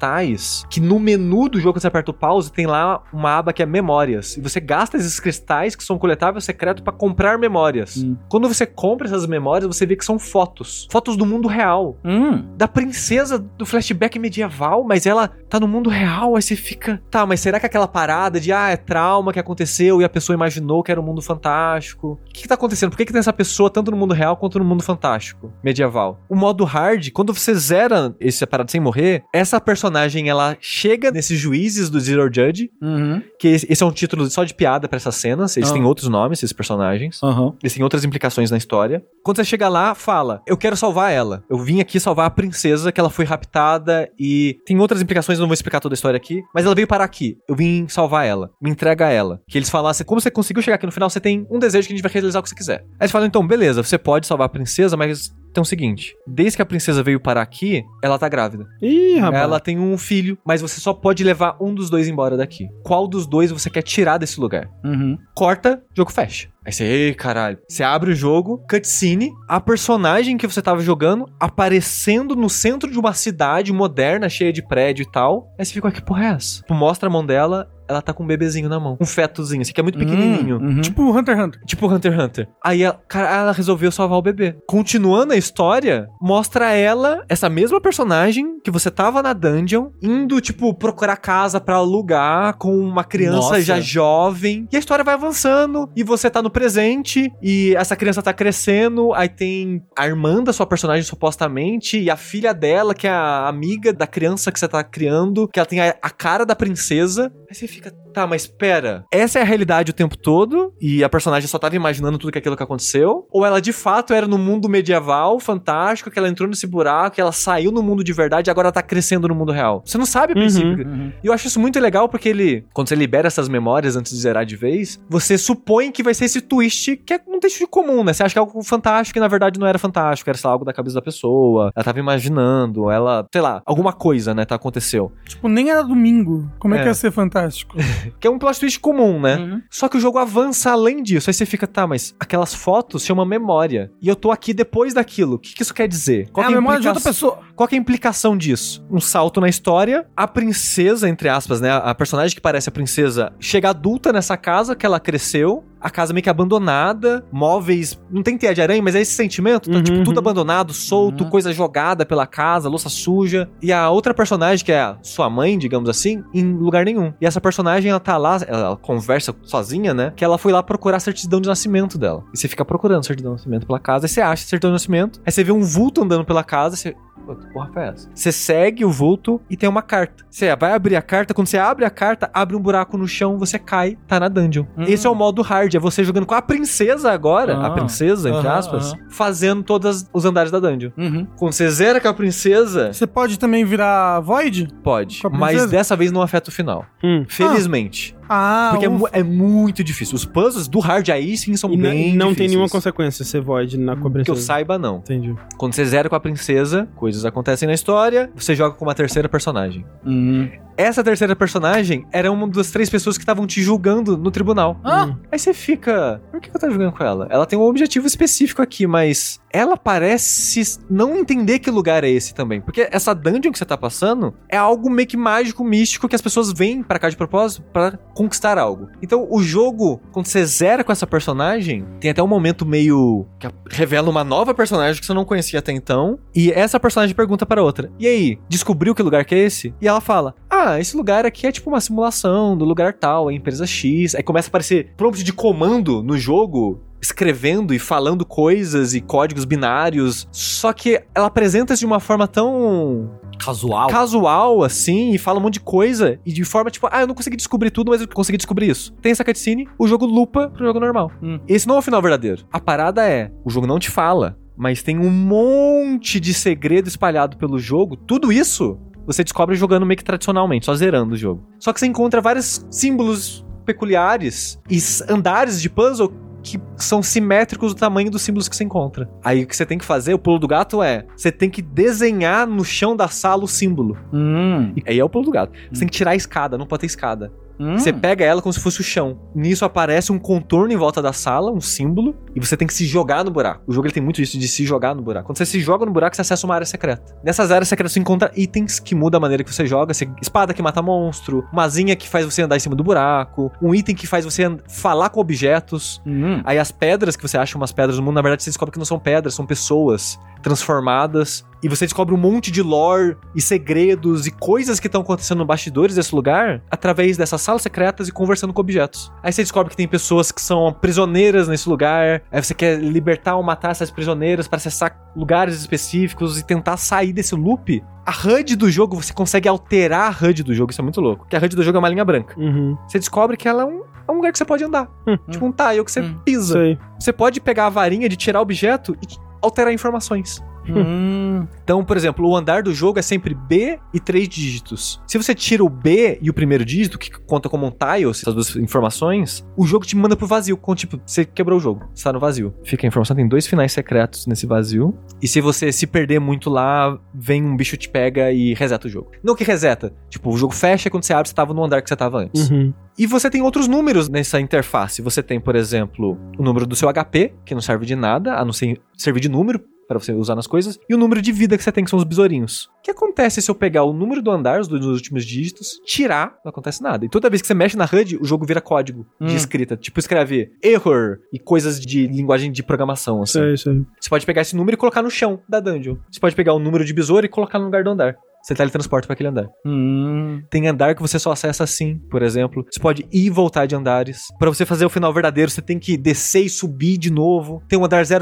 que 0.70 0.80
no 0.80 0.98
menu 0.98 1.48
do 1.48 1.58
jogo, 1.58 1.74
quando 1.74 1.82
você 1.82 1.88
aperta 1.88 2.10
o 2.10 2.14
pause, 2.14 2.52
tem 2.52 2.66
lá 2.66 3.02
uma 3.12 3.38
aba 3.38 3.52
que 3.52 3.62
é 3.62 3.66
memórias. 3.66 4.36
E 4.36 4.40
você 4.40 4.60
gasta 4.60 4.96
esses 4.96 5.18
cristais 5.18 5.74
que 5.74 5.84
são 5.84 5.98
coletáveis 5.98 6.44
secreto 6.44 6.82
para 6.82 6.92
comprar 6.92 7.38
memórias. 7.38 7.96
Hum. 7.96 8.16
Quando 8.28 8.48
você 8.48 8.66
compra 8.66 9.06
essas 9.06 9.26
memórias, 9.26 9.66
você 9.66 9.86
vê 9.86 9.96
que 9.96 10.04
são 10.04 10.18
fotos. 10.18 10.86
Fotos 10.90 11.16
do 11.16 11.26
mundo 11.26 11.48
real. 11.48 11.96
Hum. 12.04 12.44
Da 12.56 12.68
princesa 12.68 13.38
do 13.38 13.64
flashback 13.64 14.18
medieval, 14.18 14.84
mas 14.84 15.06
ela 15.06 15.28
tá 15.28 15.58
no 15.58 15.68
mundo 15.68 15.90
real, 15.90 16.36
aí 16.36 16.42
você 16.42 16.56
fica. 16.56 17.02
Tá, 17.10 17.26
mas 17.26 17.40
será 17.40 17.60
que 17.60 17.66
aquela 17.66 17.88
parada 17.88 18.40
de 18.40 18.52
ah, 18.52 18.70
é 18.70 18.76
trauma 18.76 19.32
que 19.32 19.40
aconteceu 19.40 20.00
e 20.00 20.04
a 20.04 20.08
pessoa 20.08 20.34
imaginou 20.34 20.82
que 20.82 20.90
era 20.90 21.00
um 21.00 21.04
mundo 21.04 21.22
fantástico? 21.22 22.20
O 22.28 22.32
que, 22.32 22.42
que 22.42 22.48
tá 22.48 22.54
acontecendo? 22.54 22.90
Por 22.90 22.96
que, 22.96 23.04
que 23.04 23.12
tem 23.12 23.20
essa 23.20 23.32
pessoa 23.32 23.70
tanto 23.70 23.90
no 23.90 23.96
mundo 23.96 24.14
real 24.14 24.36
quanto 24.36 24.58
no 24.58 24.64
mundo 24.64 24.82
fantástico 24.82 25.52
medieval? 25.62 26.20
O 26.28 26.34
modo 26.34 26.64
hard, 26.64 27.10
quando 27.12 27.34
você 27.34 27.54
zera 27.54 28.14
esse 28.20 28.44
parada 28.46 28.70
sem 28.70 28.80
morrer, 28.80 29.24
essa 29.32 29.60
personagem 29.60 29.81
ela 30.28 30.42
ela 30.42 30.56
chega 30.60 31.10
nesses 31.10 31.38
juízes 31.38 31.88
do 31.88 32.00
Zero 32.00 32.28
Judge, 32.32 32.70
uhum. 32.80 33.22
que 33.38 33.48
esse 33.48 33.82
é 33.82 33.86
um 33.86 33.92
título 33.92 34.28
só 34.28 34.44
de 34.44 34.54
piada 34.54 34.88
para 34.88 34.96
essas 34.96 35.14
cenas. 35.14 35.56
Eles 35.56 35.68
uhum. 35.68 35.74
têm 35.74 35.84
outros 35.84 36.08
nomes, 36.08 36.40
esses 36.40 36.52
personagens. 36.52 37.22
Uhum. 37.22 37.54
Eles 37.62 37.74
têm 37.74 37.82
outras 37.82 38.04
implicações 38.04 38.50
na 38.50 38.56
história. 38.56 39.02
Quando 39.22 39.36
você 39.36 39.44
chega 39.44 39.68
lá, 39.68 39.94
fala: 39.94 40.42
Eu 40.46 40.56
quero 40.56 40.76
salvar 40.76 41.12
ela. 41.12 41.44
Eu 41.48 41.58
vim 41.58 41.80
aqui 41.80 42.00
salvar 42.00 42.26
a 42.26 42.30
princesa, 42.30 42.90
que 42.90 43.00
ela 43.00 43.10
foi 43.10 43.24
raptada 43.24 44.10
e 44.18 44.58
tem 44.66 44.78
outras 44.78 45.00
implicações, 45.00 45.38
eu 45.38 45.42
não 45.42 45.48
vou 45.48 45.54
explicar 45.54 45.80
toda 45.80 45.92
a 45.92 45.96
história 45.96 46.16
aqui. 46.16 46.42
Mas 46.54 46.64
ela 46.64 46.74
veio 46.74 46.86
parar 46.86 47.04
aqui. 47.04 47.38
Eu 47.48 47.54
vim 47.54 47.86
salvar 47.88 48.26
ela. 48.26 48.50
Me 48.60 48.70
entrega 48.70 49.08
ela. 49.08 49.40
Que 49.48 49.58
eles 49.58 49.70
falassem: 49.70 50.04
Como 50.04 50.20
você 50.20 50.30
conseguiu 50.30 50.62
chegar 50.62 50.76
aqui 50.76 50.86
no 50.86 50.92
final, 50.92 51.08
você 51.08 51.20
tem 51.20 51.46
um 51.50 51.58
desejo 51.58 51.86
que 51.86 51.94
a 51.94 51.96
gente 51.96 52.02
vai 52.02 52.12
realizar 52.12 52.40
o 52.40 52.42
que 52.42 52.48
você 52.48 52.54
quiser. 52.54 52.80
Aí 52.98 53.02
eles 53.02 53.12
falam: 53.12 53.26
Então, 53.26 53.46
beleza, 53.46 53.82
você 53.82 53.98
pode 53.98 54.26
salvar 54.26 54.46
a 54.46 54.50
princesa, 54.50 54.96
mas 54.96 55.32
então 55.52 55.60
é 55.60 55.66
o 55.66 55.66
seguinte, 55.66 56.16
desde 56.26 56.56
que 56.56 56.62
a 56.62 56.66
princesa 56.66 57.02
veio 57.02 57.20
parar 57.20 57.42
aqui, 57.42 57.84
ela 58.02 58.18
tá 58.18 58.26
grávida. 58.26 58.66
Ih, 58.80 59.18
rapaz. 59.18 59.42
Ela 59.42 59.60
tem 59.60 59.78
um 59.78 59.98
filho, 59.98 60.38
mas 60.44 60.62
você 60.62 60.80
só 60.80 60.94
pode 60.94 61.22
levar 61.22 61.58
um 61.60 61.74
dos 61.74 61.90
dois 61.90 62.08
embora 62.08 62.38
daqui. 62.38 62.68
Qual 62.82 63.06
dos 63.06 63.26
dois 63.26 63.50
você 63.50 63.68
quer 63.68 63.82
tirar 63.82 64.16
desse 64.16 64.40
lugar? 64.40 64.70
Uhum. 64.82 65.18
Corta, 65.34 65.82
jogo 65.94 66.10
fecha. 66.10 66.48
Aí 66.64 66.72
você, 66.72 66.84
ei, 66.84 67.14
caralho. 67.14 67.58
Você 67.68 67.82
abre 67.82 68.12
o 68.12 68.14
jogo, 68.14 68.64
cutscene, 68.68 69.32
a 69.48 69.60
personagem 69.60 70.36
que 70.36 70.46
você 70.46 70.62
tava 70.62 70.80
jogando 70.80 71.28
aparecendo 71.40 72.36
no 72.36 72.48
centro 72.48 72.90
de 72.90 72.98
uma 72.98 73.12
cidade 73.12 73.72
moderna, 73.72 74.28
cheia 74.28 74.52
de 74.52 74.62
prédio 74.62 75.02
e 75.02 75.10
tal. 75.10 75.52
Aí 75.58 75.64
você 75.64 75.72
fica, 75.72 75.90
que 75.90 76.02
porra 76.02 76.24
é 76.24 76.28
essa? 76.28 76.60
Tipo, 76.60 76.74
mostra 76.74 77.08
a 77.08 77.12
mão 77.12 77.26
dela, 77.26 77.68
ela 77.88 78.02
tá 78.02 78.12
com 78.12 78.22
um 78.22 78.26
bebezinho 78.26 78.68
na 78.68 78.80
mão. 78.80 78.96
Um 79.00 79.06
fetozinho, 79.06 79.62
assim, 79.62 79.72
que 79.72 79.80
é 79.80 79.82
muito 79.82 79.96
hum, 79.96 80.00
pequenininho. 80.00 80.56
Uhum. 80.58 80.80
Tipo 80.80 81.16
Hunter 81.16 81.36
x 81.36 81.44
Hunter. 81.44 81.60
Tipo 81.64 81.86
Hunter 81.86 82.12
x 82.12 82.24
Hunter. 82.24 82.48
Aí, 82.64 82.82
ela, 82.82 83.00
cara, 83.08 83.34
ela 83.34 83.52
resolveu 83.52 83.90
salvar 83.90 84.18
o 84.18 84.22
bebê. 84.22 84.56
Continuando 84.66 85.32
a 85.32 85.36
história, 85.36 86.08
mostra 86.20 86.72
ela, 86.72 87.24
essa 87.28 87.48
mesma 87.48 87.80
personagem, 87.80 88.60
que 88.62 88.70
você 88.70 88.90
tava 88.90 89.22
na 89.22 89.32
dungeon, 89.32 89.90
indo, 90.00 90.40
tipo, 90.40 90.72
procurar 90.74 91.16
casa 91.16 91.60
para 91.60 91.76
alugar 91.76 92.56
com 92.56 92.76
uma 92.78 93.04
criança 93.04 93.36
Nossa. 93.36 93.60
já 93.60 93.80
jovem. 93.80 94.66
E 94.72 94.76
a 94.76 94.78
história 94.78 95.04
vai 95.04 95.14
avançando, 95.14 95.90
e 95.94 96.02
você 96.02 96.30
tá 96.30 96.40
no 96.40 96.50
presente, 96.52 97.32
e 97.42 97.74
essa 97.76 97.96
criança 97.96 98.22
tá 98.22 98.32
crescendo, 98.32 99.12
aí 99.14 99.28
tem 99.28 99.82
a 99.96 100.06
irmã 100.06 100.42
da 100.42 100.52
sua 100.52 100.66
personagem, 100.66 101.02
supostamente, 101.02 101.98
e 101.98 102.10
a 102.10 102.16
filha 102.16 102.52
dela, 102.54 102.94
que 102.94 103.06
é 103.06 103.10
a 103.10 103.48
amiga 103.48 103.92
da 103.92 104.06
criança 104.06 104.52
que 104.52 104.60
você 104.60 104.68
tá 104.68 104.84
criando, 104.84 105.48
que 105.48 105.58
ela 105.58 105.66
tem 105.66 105.80
a, 105.80 105.96
a 106.00 106.10
cara 106.10 106.44
da 106.44 106.54
princesa. 106.54 107.32
Aí 107.48 107.54
você 107.54 107.66
fica 107.66 107.90
tá, 108.12 108.26
mas 108.26 108.46
pera, 108.46 109.04
essa 109.10 109.38
é 109.38 109.42
a 109.42 109.44
realidade 109.44 109.90
o 109.90 109.94
tempo 109.94 110.16
todo 110.16 110.72
e 110.80 111.02
a 111.04 111.08
personagem 111.08 111.48
só 111.48 111.58
tava 111.58 111.76
imaginando 111.76 112.18
tudo 112.18 112.36
aquilo 112.36 112.56
que 112.56 112.62
aconteceu? 112.62 113.26
Ou 113.30 113.44
ela 113.44 113.60
de 113.60 113.72
fato 113.72 114.12
era 114.14 114.26
no 114.26 114.38
mundo 114.38 114.68
medieval, 114.68 115.38
fantástico, 115.38 116.10
que 116.10 116.18
ela 116.18 116.28
entrou 116.28 116.48
nesse 116.48 116.66
buraco, 116.66 117.16
que 117.16 117.20
ela 117.20 117.32
saiu 117.32 117.70
no 117.70 117.82
mundo 117.82 118.02
de 118.02 118.12
verdade 118.12 118.48
e 118.48 118.50
agora 118.50 118.72
tá 118.72 118.82
crescendo 118.82 119.28
no 119.28 119.34
mundo 119.34 119.52
real? 119.52 119.82
Você 119.84 119.98
não 119.98 120.06
sabe 120.06 120.32
a 120.32 120.36
uhum, 120.36 120.42
princípio. 120.42 120.86
Uhum. 120.86 121.12
E 121.22 121.26
eu 121.26 121.32
acho 121.32 121.46
isso 121.46 121.60
muito 121.60 121.78
legal 121.78 122.08
porque 122.08 122.28
ele, 122.28 122.64
quando 122.72 122.88
você 122.88 122.94
libera 122.94 123.26
essas 123.26 123.48
memórias 123.48 123.96
antes 123.96 124.12
de 124.12 124.18
zerar 124.18 124.44
de 124.44 124.56
vez, 124.56 125.00
você 125.08 125.36
supõe 125.36 125.90
que 125.90 126.02
vai 126.02 126.14
ser 126.14 126.26
esse 126.26 126.40
twist 126.40 126.96
que 126.96 127.14
é 127.14 127.20
um 127.26 127.38
twist 127.38 127.66
comum, 127.66 128.04
né? 128.04 128.12
Você 128.12 128.22
acha 128.22 128.32
que 128.34 128.38
é 128.38 128.40
algo 128.40 128.62
fantástico 128.62 129.18
e 129.18 129.20
na 129.20 129.28
verdade 129.28 129.58
não 129.58 129.66
era 129.66 129.78
fantástico, 129.78 130.28
era 130.28 130.38
sei 130.38 130.48
lá, 130.48 130.52
algo 130.52 130.64
da 130.64 130.72
cabeça 130.72 130.94
da 130.94 131.02
pessoa, 131.02 131.72
ela 131.74 131.84
tava 131.84 131.98
imaginando, 131.98 132.90
ela, 132.90 133.26
sei 133.32 133.40
lá, 133.40 133.62
alguma 133.64 133.92
coisa, 133.92 134.34
né, 134.34 134.44
tá 134.44 134.54
aconteceu. 134.62 135.12
Tipo, 135.26 135.48
nem 135.48 135.70
era 135.70 135.82
domingo. 135.82 136.50
Como 136.58 136.74
é, 136.74 136.78
é 136.78 136.82
que 136.82 136.88
ia 136.88 136.94
ser 136.94 137.10
fantástico? 137.10 137.76
que 138.18 138.26
é 138.26 138.30
um 138.30 138.38
plot 138.38 138.58
twist 138.58 138.80
comum, 138.80 139.20
né? 139.20 139.36
Uhum. 139.36 139.62
Só 139.70 139.88
que 139.88 139.96
o 139.96 140.00
jogo 140.00 140.18
avança 140.18 140.70
além 140.70 141.02
disso. 141.02 141.30
Aí 141.30 141.34
você 141.34 141.46
fica, 141.46 141.66
tá, 141.66 141.86
mas 141.86 142.14
aquelas 142.18 142.54
fotos 142.54 143.04
chamam 143.04 143.24
memória. 143.24 143.90
E 144.00 144.08
eu 144.08 144.16
tô 144.16 144.30
aqui 144.30 144.52
depois 144.52 144.94
daquilo. 144.94 145.34
O 145.34 145.38
que, 145.38 145.54
que 145.54 145.62
isso 145.62 145.74
quer 145.74 145.88
dizer? 145.88 146.28
Qual 146.30 146.44
é, 146.44 146.48
é 146.48 146.52
a 146.52 146.54
memória 146.54 146.80
de 146.80 146.88
outra 146.88 147.02
pessoa. 147.02 147.40
Qual 147.54 147.68
é 147.70 147.74
a 147.74 147.78
implicação 147.78 148.36
disso? 148.36 148.84
Um 148.90 149.00
salto 149.00 149.40
na 149.40 149.48
história. 149.48 150.06
A 150.16 150.26
princesa, 150.26 151.08
entre 151.08 151.28
aspas, 151.28 151.60
né? 151.60 151.70
A 151.72 151.94
personagem 151.94 152.34
que 152.34 152.40
parece 152.40 152.68
a 152.68 152.72
princesa 152.72 153.32
chega 153.38 153.70
adulta 153.70 154.12
nessa 154.12 154.36
casa 154.36 154.74
que 154.74 154.86
ela 154.86 155.00
cresceu. 155.00 155.64
A 155.82 155.90
casa 155.90 156.12
meio 156.12 156.22
que 156.22 156.30
abandonada, 156.30 157.24
móveis. 157.32 158.00
Não 158.10 158.22
tem 158.22 158.38
teia 158.38 158.54
de 158.54 158.62
aranha, 158.62 158.82
mas 158.82 158.94
é 158.94 159.00
esse 159.00 159.12
sentimento. 159.12 159.68
Tá, 159.68 159.76
uhum, 159.76 159.82
tipo, 159.82 159.98
tudo 159.98 160.12
uhum. 160.12 160.18
abandonado, 160.18 160.72
solto, 160.72 161.24
uhum. 161.24 161.30
coisa 161.30 161.52
jogada 161.52 162.06
pela 162.06 162.26
casa, 162.26 162.68
louça 162.68 162.88
suja. 162.88 163.50
E 163.60 163.72
a 163.72 163.90
outra 163.90 164.14
personagem, 164.14 164.64
que 164.64 164.72
é 164.72 164.80
a 164.80 164.96
sua 165.02 165.28
mãe, 165.28 165.58
digamos 165.58 165.88
assim, 165.88 166.22
em 166.32 166.52
lugar 166.54 166.84
nenhum. 166.84 167.12
E 167.20 167.26
essa 167.26 167.40
personagem, 167.40 167.90
ela 167.90 168.00
tá 168.00 168.16
lá, 168.16 168.38
ela 168.46 168.76
conversa 168.76 169.34
sozinha, 169.42 169.92
né? 169.92 170.12
Que 170.14 170.24
ela 170.24 170.38
foi 170.38 170.52
lá 170.52 170.62
procurar 170.62 170.98
a 170.98 171.00
certidão 171.00 171.40
de 171.40 171.48
nascimento 171.48 171.98
dela. 171.98 172.24
E 172.32 172.38
você 172.38 172.48
fica 172.48 172.64
procurando 172.64 173.04
certidão 173.04 173.32
de 173.32 173.38
nascimento 173.38 173.66
pela 173.66 173.80
casa, 173.80 174.06
aí 174.06 174.08
você 174.08 174.20
acha 174.20 174.44
a 174.44 174.46
certidão 174.46 174.70
de 174.70 174.74
nascimento, 174.74 175.20
aí 175.24 175.32
você 175.32 175.42
vê 175.42 175.52
um 175.52 175.62
vulto 175.62 176.02
andando 176.02 176.24
pela 176.24 176.44
casa, 176.44 176.76
você. 176.76 176.94
Pô, 177.24 177.36
que 177.36 177.46
porra 177.52 177.70
foi 177.72 177.82
essa? 177.84 178.08
Você 178.14 178.32
segue 178.32 178.84
o 178.84 178.90
vulto 178.90 179.40
e 179.48 179.56
tem 179.56 179.68
uma 179.68 179.82
carta. 179.82 180.24
Você 180.28 180.54
vai 180.56 180.72
abrir 180.72 180.96
a 180.96 181.02
carta, 181.02 181.32
quando 181.32 181.46
você 181.46 181.58
abre 181.58 181.84
a 181.84 181.90
carta, 181.90 182.30
abre 182.34 182.56
um 182.56 182.60
buraco 182.60 182.96
no 182.96 183.06
chão, 183.06 183.38
você 183.38 183.58
cai, 183.58 183.96
tá 184.06 184.18
na 184.18 184.28
dungeon. 184.28 184.64
Hum. 184.76 184.84
Esse 184.86 185.06
é 185.06 185.10
o 185.10 185.14
modo 185.14 185.42
hard, 185.42 185.74
é 185.74 185.78
você 185.78 186.02
jogando 186.02 186.26
com 186.26 186.34
a 186.34 186.42
princesa 186.42 187.12
agora, 187.12 187.56
ah. 187.56 187.66
a 187.66 187.70
princesa, 187.70 188.28
entre 188.28 188.48
aspas, 188.48 188.94
fazendo 189.08 189.62
todos 189.62 190.08
os 190.12 190.24
andares 190.24 190.50
da 190.50 190.58
dungeon. 190.58 190.90
Uhum. 190.96 191.26
Quando 191.36 191.52
você 191.52 191.70
zera 191.70 192.00
com 192.00 192.08
a 192.08 192.14
princesa... 192.14 192.92
Você 192.92 193.06
pode 193.06 193.38
também 193.38 193.64
virar 193.64 194.20
Void? 194.20 194.68
Pode, 194.82 195.22
mas 195.30 195.70
dessa 195.70 195.94
vez 195.94 196.10
não 196.10 196.22
afeta 196.22 196.50
o 196.50 196.52
final. 196.52 196.84
Hum. 197.02 197.24
Felizmente. 197.28 198.16
Ah. 198.32 198.70
Porque 198.72 198.86
é, 198.86 199.20
é, 199.20 199.22
muito 199.22 199.84
difícil. 199.84 200.14
Os 200.14 200.24
puzzles 200.24 200.68
do 200.68 200.78
hard 200.78 201.08
aí 201.10 201.36
sim 201.36 201.56
são 201.56 201.72
e 201.72 201.76
bem 201.76 202.16
Não 202.16 202.28
difíceis. 202.28 202.36
tem 202.36 202.48
nenhuma 202.48 202.68
consequência 202.68 203.24
ser 203.24 203.40
void 203.40 203.78
na 203.78 203.94
com 203.96 204.08
a 204.08 204.10
princesa. 204.10 204.24
Que 204.24 204.30
eu 204.30 204.36
saiba, 204.36 204.78
não. 204.78 204.98
Entendi. 204.98 205.34
Quando 205.56 205.74
você 205.74 205.84
zera 205.84 206.08
com 206.08 206.16
a 206.16 206.20
princesa, 206.20 206.88
coisas 206.96 207.24
acontecem 207.24 207.66
na 207.66 207.74
história, 207.74 208.30
você 208.34 208.54
joga 208.54 208.74
com 208.74 208.84
uma 208.84 208.94
terceira 208.94 209.28
personagem. 209.28 209.84
Uhum. 210.04 210.48
Essa 210.76 211.04
terceira 211.04 211.36
personagem 211.36 212.06
era 212.10 212.32
uma 212.32 212.48
das 212.48 212.70
três 212.70 212.88
pessoas 212.88 213.18
que 213.18 213.22
estavam 213.22 213.46
te 213.46 213.60
julgando 213.60 214.16
no 214.16 214.30
tribunal. 214.30 214.80
Ah. 214.82 215.14
Aí 215.30 215.38
você 215.38 215.52
fica. 215.52 216.20
Por 216.30 216.40
que 216.40 216.48
eu 216.48 216.58
tô 216.58 216.70
jogando 216.70 216.92
com 216.92 217.04
ela? 217.04 217.28
Ela 217.30 217.46
tem 217.46 217.58
um 217.58 217.62
objetivo 217.62 218.06
específico 218.06 218.62
aqui, 218.62 218.86
mas 218.86 219.38
ela 219.52 219.76
parece 219.76 220.78
não 220.88 221.16
entender 221.18 221.58
que 221.58 221.70
lugar 221.70 222.04
é 222.04 222.08
esse 222.08 222.34
também. 222.34 222.60
Porque 222.60 222.88
essa 222.90 223.14
dungeon 223.14 223.52
que 223.52 223.58
você 223.58 223.64
tá 223.64 223.76
passando 223.76 224.34
é 224.48 224.56
algo 224.56 224.88
meio 224.88 225.06
que 225.06 225.16
mágico, 225.16 225.62
místico, 225.62 226.08
que 226.08 226.16
as 226.16 226.22
pessoas 226.22 226.52
vêm 226.52 226.82
para 226.82 226.98
cá 226.98 227.10
de 227.10 227.16
propósito 227.16 227.62
para 227.72 227.98
conquistar 228.22 228.58
algo. 228.58 228.88
Então 229.02 229.26
o 229.30 229.42
jogo, 229.42 230.00
quando 230.12 230.26
você 230.26 230.44
zera 230.44 230.84
com 230.84 230.92
essa 230.92 231.06
personagem, 231.06 231.84
tem 232.00 232.10
até 232.10 232.22
um 232.22 232.28
momento 232.28 232.64
meio. 232.64 233.26
que 233.38 233.48
revela 233.70 234.08
uma 234.08 234.24
nova 234.24 234.54
personagem 234.54 235.00
que 235.00 235.06
você 235.06 235.14
não 235.14 235.24
conhecia 235.24 235.58
até 235.58 235.72
então. 235.72 236.18
E 236.34 236.50
essa 236.52 236.78
personagem 236.78 237.14
pergunta 237.14 237.44
para 237.44 237.62
outra: 237.62 237.90
E 237.98 238.06
aí, 238.06 238.38
descobriu 238.48 238.94
que 238.94 239.02
lugar 239.02 239.24
que 239.24 239.34
é 239.34 239.38
esse? 239.38 239.74
E 239.80 239.88
ela 239.88 240.00
fala: 240.00 240.34
Ah, 240.48 240.80
esse 240.80 240.96
lugar 240.96 241.26
aqui 241.26 241.46
é 241.46 241.52
tipo 241.52 241.68
uma 241.68 241.80
simulação 241.80 242.56
do 242.56 242.64
lugar 242.64 242.92
tal, 242.94 243.30
é 243.30 243.34
empresa 243.34 243.66
X. 243.66 244.14
Aí 244.14 244.22
começa 244.22 244.48
a 244.48 244.50
aparecer 244.50 244.92
prompt 244.96 245.22
de 245.22 245.32
comando 245.32 246.02
no 246.02 246.16
jogo 246.16 246.80
escrevendo 247.02 247.74
e 247.74 247.78
falando 247.78 248.24
coisas 248.24 248.94
e 248.94 249.00
códigos 249.00 249.44
binários. 249.44 250.28
Só 250.30 250.72
que 250.72 251.02
ela 251.14 251.26
apresenta-se 251.26 251.80
de 251.80 251.86
uma 251.86 251.98
forma 251.98 252.28
tão 252.28 253.10
casual. 253.44 253.88
Casual, 253.88 254.62
assim, 254.62 255.12
e 255.12 255.18
fala 255.18 255.40
um 255.40 255.42
monte 255.42 255.54
de 255.54 255.60
coisa. 255.60 256.20
E 256.24 256.32
de 256.32 256.44
forma 256.44 256.70
tipo, 256.70 256.88
ah, 256.90 257.00
eu 257.00 257.06
não 257.06 257.14
consegui 257.14 257.36
descobrir 257.36 257.70
tudo, 257.70 257.90
mas 257.90 258.00
eu 258.00 258.08
consegui 258.08 258.38
descobrir 258.38 258.70
isso. 258.70 258.92
Tem 259.02 259.10
essa 259.10 259.24
cutscene, 259.24 259.68
o 259.76 259.88
jogo 259.88 260.06
lupa 260.06 260.48
pro 260.48 260.64
jogo 260.64 260.78
normal. 260.78 261.10
Hum. 261.20 261.40
Esse 261.48 261.66
não 261.66 261.74
é 261.74 261.78
o 261.78 261.82
final 261.82 262.00
verdadeiro. 262.00 262.44
A 262.52 262.60
parada 262.60 263.06
é, 263.06 263.32
o 263.44 263.50
jogo 263.50 263.66
não 263.66 263.80
te 263.80 263.90
fala, 263.90 264.38
mas 264.56 264.82
tem 264.82 264.98
um 264.98 265.10
monte 265.10 266.20
de 266.20 266.32
segredo 266.32 266.86
espalhado 266.86 267.36
pelo 267.36 267.58
jogo. 267.58 267.96
Tudo 267.96 268.32
isso 268.32 268.78
você 269.04 269.24
descobre 269.24 269.56
jogando 269.56 269.84
meio 269.84 269.98
que 269.98 270.04
tradicionalmente, 270.04 270.66
só 270.66 270.74
zerando 270.76 271.14
o 271.14 271.16
jogo. 271.16 271.42
Só 271.58 271.72
que 271.72 271.80
você 271.80 271.86
encontra 271.86 272.20
vários 272.20 272.64
símbolos 272.70 273.44
peculiares 273.64 274.60
e 274.70 274.78
andares 275.08 275.60
de 275.60 275.68
puzzle 275.68 276.12
que 276.42 276.60
são 276.76 277.02
simétricos 277.02 277.74
do 277.74 277.78
tamanho 277.78 278.10
dos 278.10 278.22
símbolos 278.22 278.48
que 278.48 278.56
você 278.56 278.64
encontra. 278.64 279.08
Aí 279.22 279.44
o 279.44 279.46
que 279.46 279.56
você 279.56 279.64
tem 279.64 279.78
que 279.78 279.84
fazer, 279.84 280.14
o 280.14 280.18
pulo 280.18 280.38
do 280.38 280.48
gato 280.48 280.82
é, 280.82 281.06
você 281.16 281.30
tem 281.30 281.48
que 281.48 281.62
desenhar 281.62 282.46
no 282.46 282.64
chão 282.64 282.96
da 282.96 283.08
sala 283.08 283.44
o 283.44 283.48
símbolo. 283.48 283.96
Hum. 284.12 284.72
E 284.76 284.82
aí 284.86 284.98
é 284.98 285.04
o 285.04 285.08
pulo 285.08 285.24
do 285.24 285.30
gato. 285.30 285.52
Você 285.52 285.68
hum. 285.68 285.78
tem 285.80 285.88
que 285.88 285.94
tirar 285.94 286.12
a 286.12 286.16
escada, 286.16 286.58
não 286.58 286.66
pode 286.66 286.80
ter 286.80 286.86
escada. 286.86 287.32
Hum. 287.58 287.78
Você 287.78 287.92
pega 287.92 288.24
ela 288.24 288.42
como 288.42 288.52
se 288.52 288.60
fosse 288.60 288.80
o 288.80 288.84
chão. 288.84 289.18
Nisso 289.34 289.64
aparece 289.64 290.12
um 290.12 290.18
contorno 290.18 290.72
em 290.72 290.76
volta 290.76 291.00
da 291.00 291.12
sala, 291.12 291.50
um 291.50 291.60
símbolo, 291.60 292.16
e 292.34 292.40
você 292.40 292.56
tem 292.56 292.66
que 292.66 292.74
se 292.74 292.84
jogar 292.86 293.24
no 293.24 293.30
buraco. 293.30 293.62
O 293.66 293.72
jogo 293.72 293.86
ele 293.86 293.94
tem 293.94 294.02
muito 294.02 294.20
isso 294.20 294.38
de 294.38 294.48
se 294.48 294.64
jogar 294.64 294.94
no 294.94 295.02
buraco. 295.02 295.26
Quando 295.26 295.38
você 295.38 295.46
se 295.46 295.60
joga 295.60 295.86
no 295.86 295.92
buraco, 295.92 296.16
você 296.16 296.22
acessa 296.22 296.46
uma 296.46 296.54
área 296.54 296.66
secreta. 296.66 297.16
Nessas 297.22 297.50
áreas 297.50 297.68
secretas 297.68 297.92
você 297.92 298.00
encontra 298.00 298.30
itens 298.36 298.78
que 298.78 298.94
mudam 298.94 299.18
a 299.18 299.20
maneira 299.20 299.44
que 299.44 299.54
você 299.54 299.66
joga. 299.66 299.94
Você, 299.94 300.08
espada 300.20 300.52
que 300.54 300.62
mata 300.62 300.82
monstro, 300.82 301.46
uma 301.52 301.68
zinha 301.68 301.94
que 301.94 302.08
faz 302.08 302.24
você 302.24 302.42
andar 302.42 302.56
em 302.56 302.60
cima 302.60 302.74
do 302.74 302.82
buraco, 302.82 303.50
um 303.60 303.74
item 303.74 303.94
que 303.94 304.06
faz 304.06 304.24
você 304.24 304.44
falar 304.68 305.10
com 305.10 305.20
objetos. 305.20 306.00
Hum. 306.06 306.40
Aí 306.44 306.58
as 306.58 306.72
pedras 306.72 307.16
que 307.16 307.22
você 307.22 307.36
acha 307.36 307.56
umas 307.56 307.72
pedras 307.72 307.96
no 307.98 308.02
mundo, 308.02 308.14
na 308.14 308.22
verdade 308.22 308.42
você 308.42 308.50
descobre 308.50 308.72
que 308.72 308.78
não 308.78 308.84
são 308.84 308.98
pedras, 308.98 309.34
são 309.34 309.46
pessoas 309.46 310.18
transformadas. 310.42 311.44
E 311.62 311.68
você 311.68 311.86
descobre 311.86 312.14
um 312.14 312.18
monte 312.18 312.50
de 312.50 312.60
lore 312.60 313.16
e 313.34 313.40
segredos 313.40 314.26
e 314.26 314.30
coisas 314.30 314.80
que 314.80 314.88
estão 314.88 315.02
acontecendo 315.02 315.38
no 315.38 315.44
bastidores 315.44 315.94
desse 315.94 316.14
lugar 316.14 316.62
através 316.70 317.16
dessas 317.16 317.40
salas 317.40 317.62
secretas 317.62 318.08
e 318.08 318.12
conversando 318.12 318.52
com 318.52 318.60
objetos. 318.60 319.12
Aí 319.22 319.32
você 319.32 319.42
descobre 319.42 319.70
que 319.70 319.76
tem 319.76 319.86
pessoas 319.86 320.32
que 320.32 320.42
são 320.42 320.72
prisioneiras 320.72 321.46
nesse 321.46 321.68
lugar. 321.68 322.22
Aí 322.32 322.42
você 322.42 322.52
quer 322.52 322.80
libertar 322.80 323.36
ou 323.36 323.42
matar 323.42 323.70
essas 323.70 323.90
prisioneiras 323.90 324.48
para 324.48 324.56
acessar 324.56 324.98
lugares 325.14 325.54
específicos 325.54 326.38
e 326.38 326.44
tentar 326.44 326.76
sair 326.76 327.12
desse 327.12 327.34
loop. 327.34 327.82
A 328.04 328.10
HUD 328.10 328.56
do 328.56 328.68
jogo, 328.68 329.00
você 329.00 329.12
consegue 329.12 329.48
alterar 329.48 330.10
a 330.10 330.26
HUD 330.26 330.42
do 330.42 330.52
jogo, 330.52 330.72
isso 330.72 330.80
é 330.80 330.84
muito 330.84 331.00
louco. 331.00 331.24
Porque 331.24 331.36
a 331.36 331.38
HUD 331.38 331.54
do 331.54 331.62
jogo 331.62 331.76
é 331.76 331.78
uma 331.78 331.88
linha 331.88 332.04
branca. 332.04 332.34
Uhum. 332.38 332.76
Você 332.88 332.98
descobre 332.98 333.36
que 333.36 333.46
ela 333.46 333.62
é 333.62 333.66
um, 333.66 333.82
é 334.08 334.10
um 334.10 334.16
lugar 334.16 334.32
que 334.32 334.38
você 334.38 334.44
pode 334.44 334.64
andar. 334.64 334.88
Uhum. 335.06 335.18
Tipo 335.30 335.46
um 335.46 335.52
tile 335.52 335.84
que 335.84 335.92
você 335.92 336.00
uhum. 336.00 336.18
pisa. 336.24 336.54
Sei. 336.54 336.78
Você 336.98 337.12
pode 337.12 337.40
pegar 337.40 337.66
a 337.66 337.70
varinha 337.70 338.08
de 338.08 338.16
tirar 338.16 338.40
objeto 338.40 338.96
e 339.00 339.06
alterar 339.40 339.72
informações. 339.72 340.42
Hum. 340.68 341.46
Então, 341.62 341.84
por 341.84 341.96
exemplo, 341.96 342.28
o 342.28 342.36
andar 342.36 342.62
do 342.62 342.72
jogo 342.72 342.98
é 342.98 343.02
sempre 343.02 343.34
B 343.34 343.78
e 343.92 344.00
três 344.00 344.28
dígitos. 344.28 345.00
Se 345.06 345.18
você 345.18 345.34
tira 345.34 345.64
o 345.64 345.68
B 345.68 346.18
e 346.20 346.30
o 346.30 346.34
primeiro 346.34 346.64
dígito, 346.64 346.98
que 346.98 347.10
conta 347.10 347.48
como 347.48 347.66
um 347.66 347.70
tile, 347.70 348.10
essas 348.10 348.34
duas 348.34 348.56
informações, 348.56 349.44
o 349.56 349.66
jogo 349.66 349.86
te 349.86 349.96
manda 349.96 350.16
pro 350.16 350.26
vazio. 350.26 350.56
Com, 350.56 350.74
tipo, 350.74 351.00
você 351.04 351.24
quebrou 351.24 351.58
o 351.58 351.60
jogo, 351.60 351.88
você 351.94 352.04
tá 352.04 352.12
no 352.12 352.20
vazio. 352.20 352.54
Fica 352.64 352.86
a 352.86 352.88
informação, 352.88 353.16
tem 353.16 353.26
dois 353.26 353.46
finais 353.46 353.72
secretos 353.72 354.26
nesse 354.26 354.46
vazio. 354.46 354.96
E 355.20 355.28
se 355.28 355.40
você 355.40 355.72
se 355.72 355.86
perder 355.86 356.20
muito 356.20 356.50
lá, 356.50 356.98
vem 357.14 357.42
um 357.44 357.56
bicho 357.56 357.76
te 357.76 357.88
pega 357.88 358.30
e 358.32 358.54
reseta 358.54 358.86
o 358.86 358.90
jogo. 358.90 359.10
Não 359.22 359.34
que 359.34 359.44
reseta. 359.44 359.92
Tipo, 360.08 360.30
o 360.30 360.36
jogo 360.36 360.54
fecha 360.54 360.90
quando 360.90 361.04
você 361.04 361.12
abre, 361.12 361.28
você 361.28 361.34
tava 361.34 361.54
no 361.54 361.64
andar 361.64 361.82
que 361.82 361.88
você 361.88 361.96
tava 361.96 362.18
antes. 362.18 362.50
Uhum. 362.50 362.72
E 362.98 363.06
você 363.06 363.30
tem 363.30 363.40
outros 363.40 363.66
números 363.66 364.08
nessa 364.08 364.38
interface. 364.40 365.00
Você 365.00 365.22
tem, 365.22 365.40
por 365.40 365.56
exemplo, 365.56 366.18
o 366.38 366.42
número 366.42 366.66
do 366.66 366.76
seu 366.76 366.92
HP, 366.92 367.34
que 367.44 367.54
não 367.54 367.60
serve 367.60 367.86
de 367.86 367.96
nada, 367.96 368.34
a 368.34 368.44
não 368.44 368.52
ser 368.52 368.80
servir 368.96 369.20
de 369.20 369.28
número 369.28 369.60
para 369.98 370.04
você 370.04 370.12
usar 370.12 370.34
nas 370.34 370.46
coisas, 370.46 370.78
e 370.88 370.94
o 370.94 370.98
número 370.98 371.20
de 371.20 371.32
vida 371.32 371.56
que 371.56 371.64
você 371.64 371.72
tem, 371.72 371.84
que 371.84 371.90
são 371.90 371.98
os 371.98 372.04
besourinhos. 372.04 372.70
O 372.78 372.82
que 372.82 372.90
acontece 372.90 373.40
se 373.40 373.50
eu 373.50 373.54
pegar 373.54 373.84
o 373.84 373.92
número 373.92 374.22
do 374.22 374.30
andar, 374.30 374.60
os 374.60 374.68
dois 374.68 374.84
últimos 374.84 375.24
dígitos, 375.24 375.80
tirar, 375.84 376.38
não 376.44 376.50
acontece 376.50 376.82
nada. 376.82 377.04
E 377.04 377.08
toda 377.08 377.30
vez 377.30 377.40
que 377.40 377.46
você 377.46 377.54
mexe 377.54 377.76
na 377.76 377.84
HUD, 377.84 378.18
o 378.20 378.24
jogo 378.24 378.46
vira 378.46 378.60
código 378.60 379.06
hum. 379.20 379.26
de 379.26 379.36
escrita. 379.36 379.76
Tipo, 379.76 379.98
escreve 379.98 380.52
error 380.62 381.18
e 381.32 381.38
coisas 381.38 381.80
de 381.80 382.06
linguagem 382.06 382.50
de 382.50 382.62
programação, 382.62 383.22
assim. 383.22 383.38
Sei, 383.38 383.56
sei. 383.56 383.86
Você 384.00 384.08
pode 384.08 384.26
pegar 384.26 384.42
esse 384.42 384.56
número 384.56 384.74
e 384.74 384.78
colocar 384.78 385.02
no 385.02 385.10
chão 385.10 385.40
da 385.48 385.60
dungeon. 385.60 385.96
Você 386.10 386.20
pode 386.20 386.34
pegar 386.34 386.54
o 386.54 386.58
número 386.58 386.84
de 386.84 386.92
besouro 386.92 387.26
e 387.26 387.28
colocar 387.28 387.58
no 387.58 387.66
lugar 387.66 387.84
do 387.84 387.90
andar 387.90 388.16
você 388.42 388.54
teletransporta 388.54 389.06
para 389.06 389.14
aquele 389.14 389.28
andar. 389.28 389.46
Hum. 389.64 390.42
Tem 390.50 390.66
andar 390.66 390.94
que 390.94 391.02
você 391.02 391.18
só 391.18 391.32
acessa 391.32 391.64
assim, 391.64 391.98
por 392.10 392.22
exemplo. 392.22 392.64
Você 392.70 392.80
pode 392.80 393.06
ir 393.12 393.26
e 393.26 393.30
voltar 393.30 393.66
de 393.66 393.76
andares. 393.76 394.26
Para 394.38 394.50
você 394.50 394.66
fazer 394.66 394.84
o 394.84 394.90
final 394.90 395.12
verdadeiro, 395.12 395.50
você 395.50 395.62
tem 395.62 395.78
que 395.78 395.96
descer 395.96 396.44
e 396.44 396.50
subir 396.50 396.98
de 396.98 397.10
novo. 397.10 397.62
Tem 397.68 397.78
um 397.78 397.84
andar 397.84 398.04
000, 398.04 398.20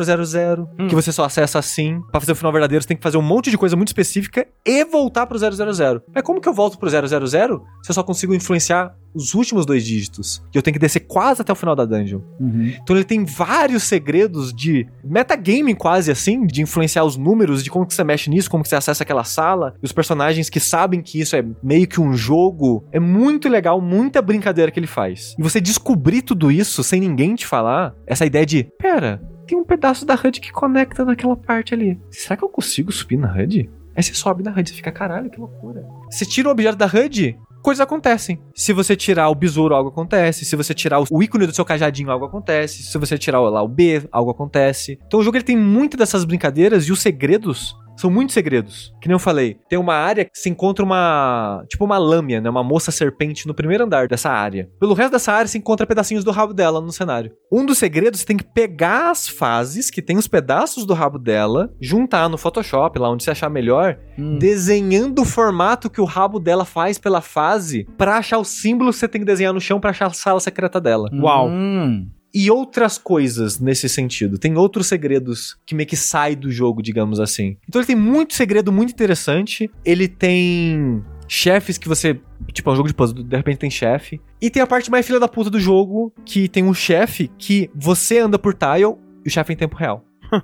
hum. 0.78 0.88
que 0.88 0.94
você 0.94 1.10
só 1.10 1.24
acessa 1.24 1.58
assim. 1.58 2.00
Para 2.10 2.20
fazer 2.20 2.32
o 2.32 2.36
final 2.36 2.52
verdadeiro, 2.52 2.82
você 2.82 2.88
tem 2.88 2.96
que 2.96 3.02
fazer 3.02 3.16
um 3.16 3.22
monte 3.22 3.50
de 3.50 3.56
coisa 3.56 3.76
muito 3.76 3.88
específica 3.88 4.46
e 4.66 4.84
voltar 4.84 5.26
pro 5.26 5.38
000. 5.38 5.50
Mas 6.14 6.22
como 6.22 6.40
que 6.40 6.48
eu 6.48 6.52
volto 6.52 6.78
pro 6.78 6.90
000 6.90 7.06
se 7.08 7.90
eu 7.90 7.94
só 7.94 8.02
consigo 8.02 8.34
influenciar 8.34 8.94
os 9.14 9.34
últimos 9.34 9.66
dois 9.66 9.84
dígitos. 9.84 10.42
E 10.52 10.58
eu 10.58 10.62
tenho 10.62 10.74
que 10.74 10.78
descer 10.78 11.00
quase 11.00 11.42
até 11.42 11.52
o 11.52 11.56
final 11.56 11.74
da 11.74 11.84
dungeon. 11.84 12.20
Uhum. 12.38 12.72
Então 12.82 12.96
ele 12.96 13.04
tem 13.04 13.24
vários 13.24 13.82
segredos 13.82 14.52
de 14.52 14.86
metagame 15.04 15.74
quase 15.74 16.10
assim, 16.10 16.46
de 16.46 16.62
influenciar 16.62 17.04
os 17.04 17.16
números, 17.16 17.62
de 17.62 17.70
como 17.70 17.86
que 17.86 17.94
você 17.94 18.04
mexe 18.04 18.30
nisso, 18.30 18.50
como 18.50 18.62
que 18.62 18.68
você 18.68 18.76
acessa 18.76 19.02
aquela 19.02 19.24
sala, 19.24 19.74
e 19.82 19.84
os 19.84 19.92
personagens 19.92 20.48
que 20.48 20.60
sabem 20.60 21.02
que 21.02 21.20
isso 21.20 21.36
é 21.36 21.44
meio 21.62 21.86
que 21.86 22.00
um 22.00 22.14
jogo. 22.14 22.84
É 22.92 23.00
muito 23.00 23.48
legal, 23.48 23.80
muita 23.80 24.22
brincadeira 24.22 24.70
que 24.70 24.78
ele 24.78 24.86
faz. 24.86 25.34
E 25.38 25.42
você 25.42 25.60
descobrir 25.60 26.22
tudo 26.22 26.50
isso 26.50 26.82
sem 26.82 27.00
ninguém 27.00 27.34
te 27.34 27.46
falar, 27.46 27.94
essa 28.06 28.26
ideia 28.26 28.46
de, 28.46 28.64
pera, 28.78 29.20
tem 29.46 29.58
um 29.58 29.64
pedaço 29.64 30.06
da 30.06 30.14
HUD 30.14 30.40
que 30.40 30.52
conecta 30.52 31.04
naquela 31.04 31.36
parte 31.36 31.74
ali. 31.74 31.98
Será 32.10 32.36
que 32.36 32.44
eu 32.44 32.48
consigo 32.48 32.92
subir 32.92 33.16
na 33.16 33.32
HUD? 33.32 33.68
Aí 33.96 34.02
você 34.02 34.14
sobe 34.14 34.42
na 34.42 34.52
HUD 34.52 34.70
e 34.70 34.74
fica, 34.74 34.92
caralho, 34.92 35.28
que 35.28 35.40
loucura. 35.40 35.84
Você 36.08 36.24
tira 36.24 36.48
o 36.48 36.52
objeto 36.52 36.76
da 36.76 36.86
HUD, 36.86 37.36
coisas 37.62 37.80
acontecem. 37.80 38.40
Se 38.54 38.72
você 38.72 38.96
tirar 38.96 39.28
o 39.28 39.34
besouro, 39.34 39.74
algo 39.74 39.90
acontece. 39.90 40.44
Se 40.44 40.56
você 40.56 40.74
tirar 40.74 41.02
o 41.10 41.22
ícone 41.22 41.46
do 41.46 41.54
seu 41.54 41.64
cajadinho, 41.64 42.10
algo 42.10 42.24
acontece. 42.24 42.82
Se 42.82 42.98
você 42.98 43.16
tirar 43.16 43.40
lá 43.40 43.62
o 43.62 43.68
B, 43.68 44.02
algo 44.10 44.30
acontece. 44.30 44.98
Então 45.06 45.20
o 45.20 45.22
jogo 45.22 45.36
ele 45.36 45.44
tem 45.44 45.56
muitas 45.56 45.98
dessas 45.98 46.24
brincadeiras 46.24 46.84
e 46.84 46.92
os 46.92 47.00
segredos 47.00 47.74
São 48.00 48.10
muitos 48.10 48.32
segredos. 48.32 48.94
Que 48.98 49.08
nem 49.08 49.14
eu 49.14 49.18
falei, 49.18 49.58
tem 49.68 49.78
uma 49.78 49.92
área 49.92 50.24
que 50.24 50.38
se 50.38 50.48
encontra 50.48 50.82
uma. 50.82 51.62
Tipo 51.68 51.84
uma 51.84 51.98
lâmina, 51.98 52.40
né? 52.40 52.48
Uma 52.48 52.64
moça 52.64 52.90
serpente 52.90 53.46
no 53.46 53.52
primeiro 53.52 53.84
andar 53.84 54.08
dessa 54.08 54.30
área. 54.30 54.70
Pelo 54.80 54.94
resto 54.94 55.12
dessa 55.12 55.34
área 55.34 55.46
se 55.46 55.58
encontra 55.58 55.86
pedacinhos 55.86 56.24
do 56.24 56.30
rabo 56.30 56.54
dela 56.54 56.80
no 56.80 56.90
cenário. 56.92 57.30
Um 57.52 57.66
dos 57.66 57.76
segredos, 57.76 58.20
você 58.20 58.26
tem 58.26 58.38
que 58.38 58.44
pegar 58.44 59.10
as 59.10 59.28
fases 59.28 59.90
que 59.90 60.00
tem 60.00 60.16
os 60.16 60.26
pedaços 60.26 60.86
do 60.86 60.94
rabo 60.94 61.18
dela, 61.18 61.70
juntar 61.78 62.26
no 62.30 62.38
Photoshop, 62.38 62.98
lá 62.98 63.10
onde 63.10 63.22
você 63.22 63.32
achar 63.32 63.50
melhor, 63.50 63.98
hum. 64.18 64.38
desenhando 64.38 65.20
o 65.20 65.26
formato 65.26 65.90
que 65.90 66.00
o 66.00 66.06
rabo 66.06 66.40
dela 66.40 66.64
faz 66.64 66.96
pela 66.96 67.20
fase, 67.20 67.86
para 67.98 68.16
achar 68.16 68.38
o 68.38 68.44
símbolo 68.44 68.92
que 68.92 68.96
você 68.96 69.08
tem 69.08 69.20
que 69.20 69.26
desenhar 69.26 69.52
no 69.52 69.60
chão 69.60 69.78
para 69.78 69.90
achar 69.90 70.06
a 70.06 70.10
sala 70.14 70.40
secreta 70.40 70.80
dela. 70.80 71.10
Uau! 71.12 71.48
Hum 71.48 72.08
e 72.32 72.50
outras 72.50 72.98
coisas 72.98 73.58
nesse 73.58 73.88
sentido. 73.88 74.38
Tem 74.38 74.56
outros 74.56 74.86
segredos 74.86 75.56
que 75.66 75.74
meio 75.74 75.88
que 75.88 75.96
sai 75.96 76.36
do 76.36 76.50
jogo, 76.50 76.82
digamos 76.82 77.20
assim. 77.20 77.56
Então 77.68 77.80
ele 77.80 77.86
tem 77.86 77.96
muito 77.96 78.34
segredo 78.34 78.72
muito 78.72 78.92
interessante. 78.92 79.70
Ele 79.84 80.08
tem 80.08 81.02
chefes 81.28 81.78
que 81.78 81.88
você. 81.88 82.20
Tipo, 82.52 82.70
é 82.70 82.72
um 82.72 82.76
jogo 82.76 82.88
de 82.88 82.94
puzzle, 82.94 83.22
de 83.22 83.36
repente 83.36 83.58
tem 83.58 83.70
chefe. 83.70 84.20
E 84.40 84.50
tem 84.50 84.62
a 84.62 84.66
parte 84.66 84.90
mais 84.90 85.06
filha 85.06 85.20
da 85.20 85.28
puta 85.28 85.50
do 85.50 85.60
jogo, 85.60 86.12
que 86.24 86.48
tem 86.48 86.64
um 86.64 86.74
chefe 86.74 87.30
que 87.38 87.70
você 87.74 88.18
anda 88.18 88.38
por 88.38 88.54
tile 88.54 88.96
e 89.24 89.28
o 89.28 89.30
chefe 89.30 89.52
é 89.52 89.54
em 89.54 89.58
tempo 89.58 89.76
real. 89.76 90.04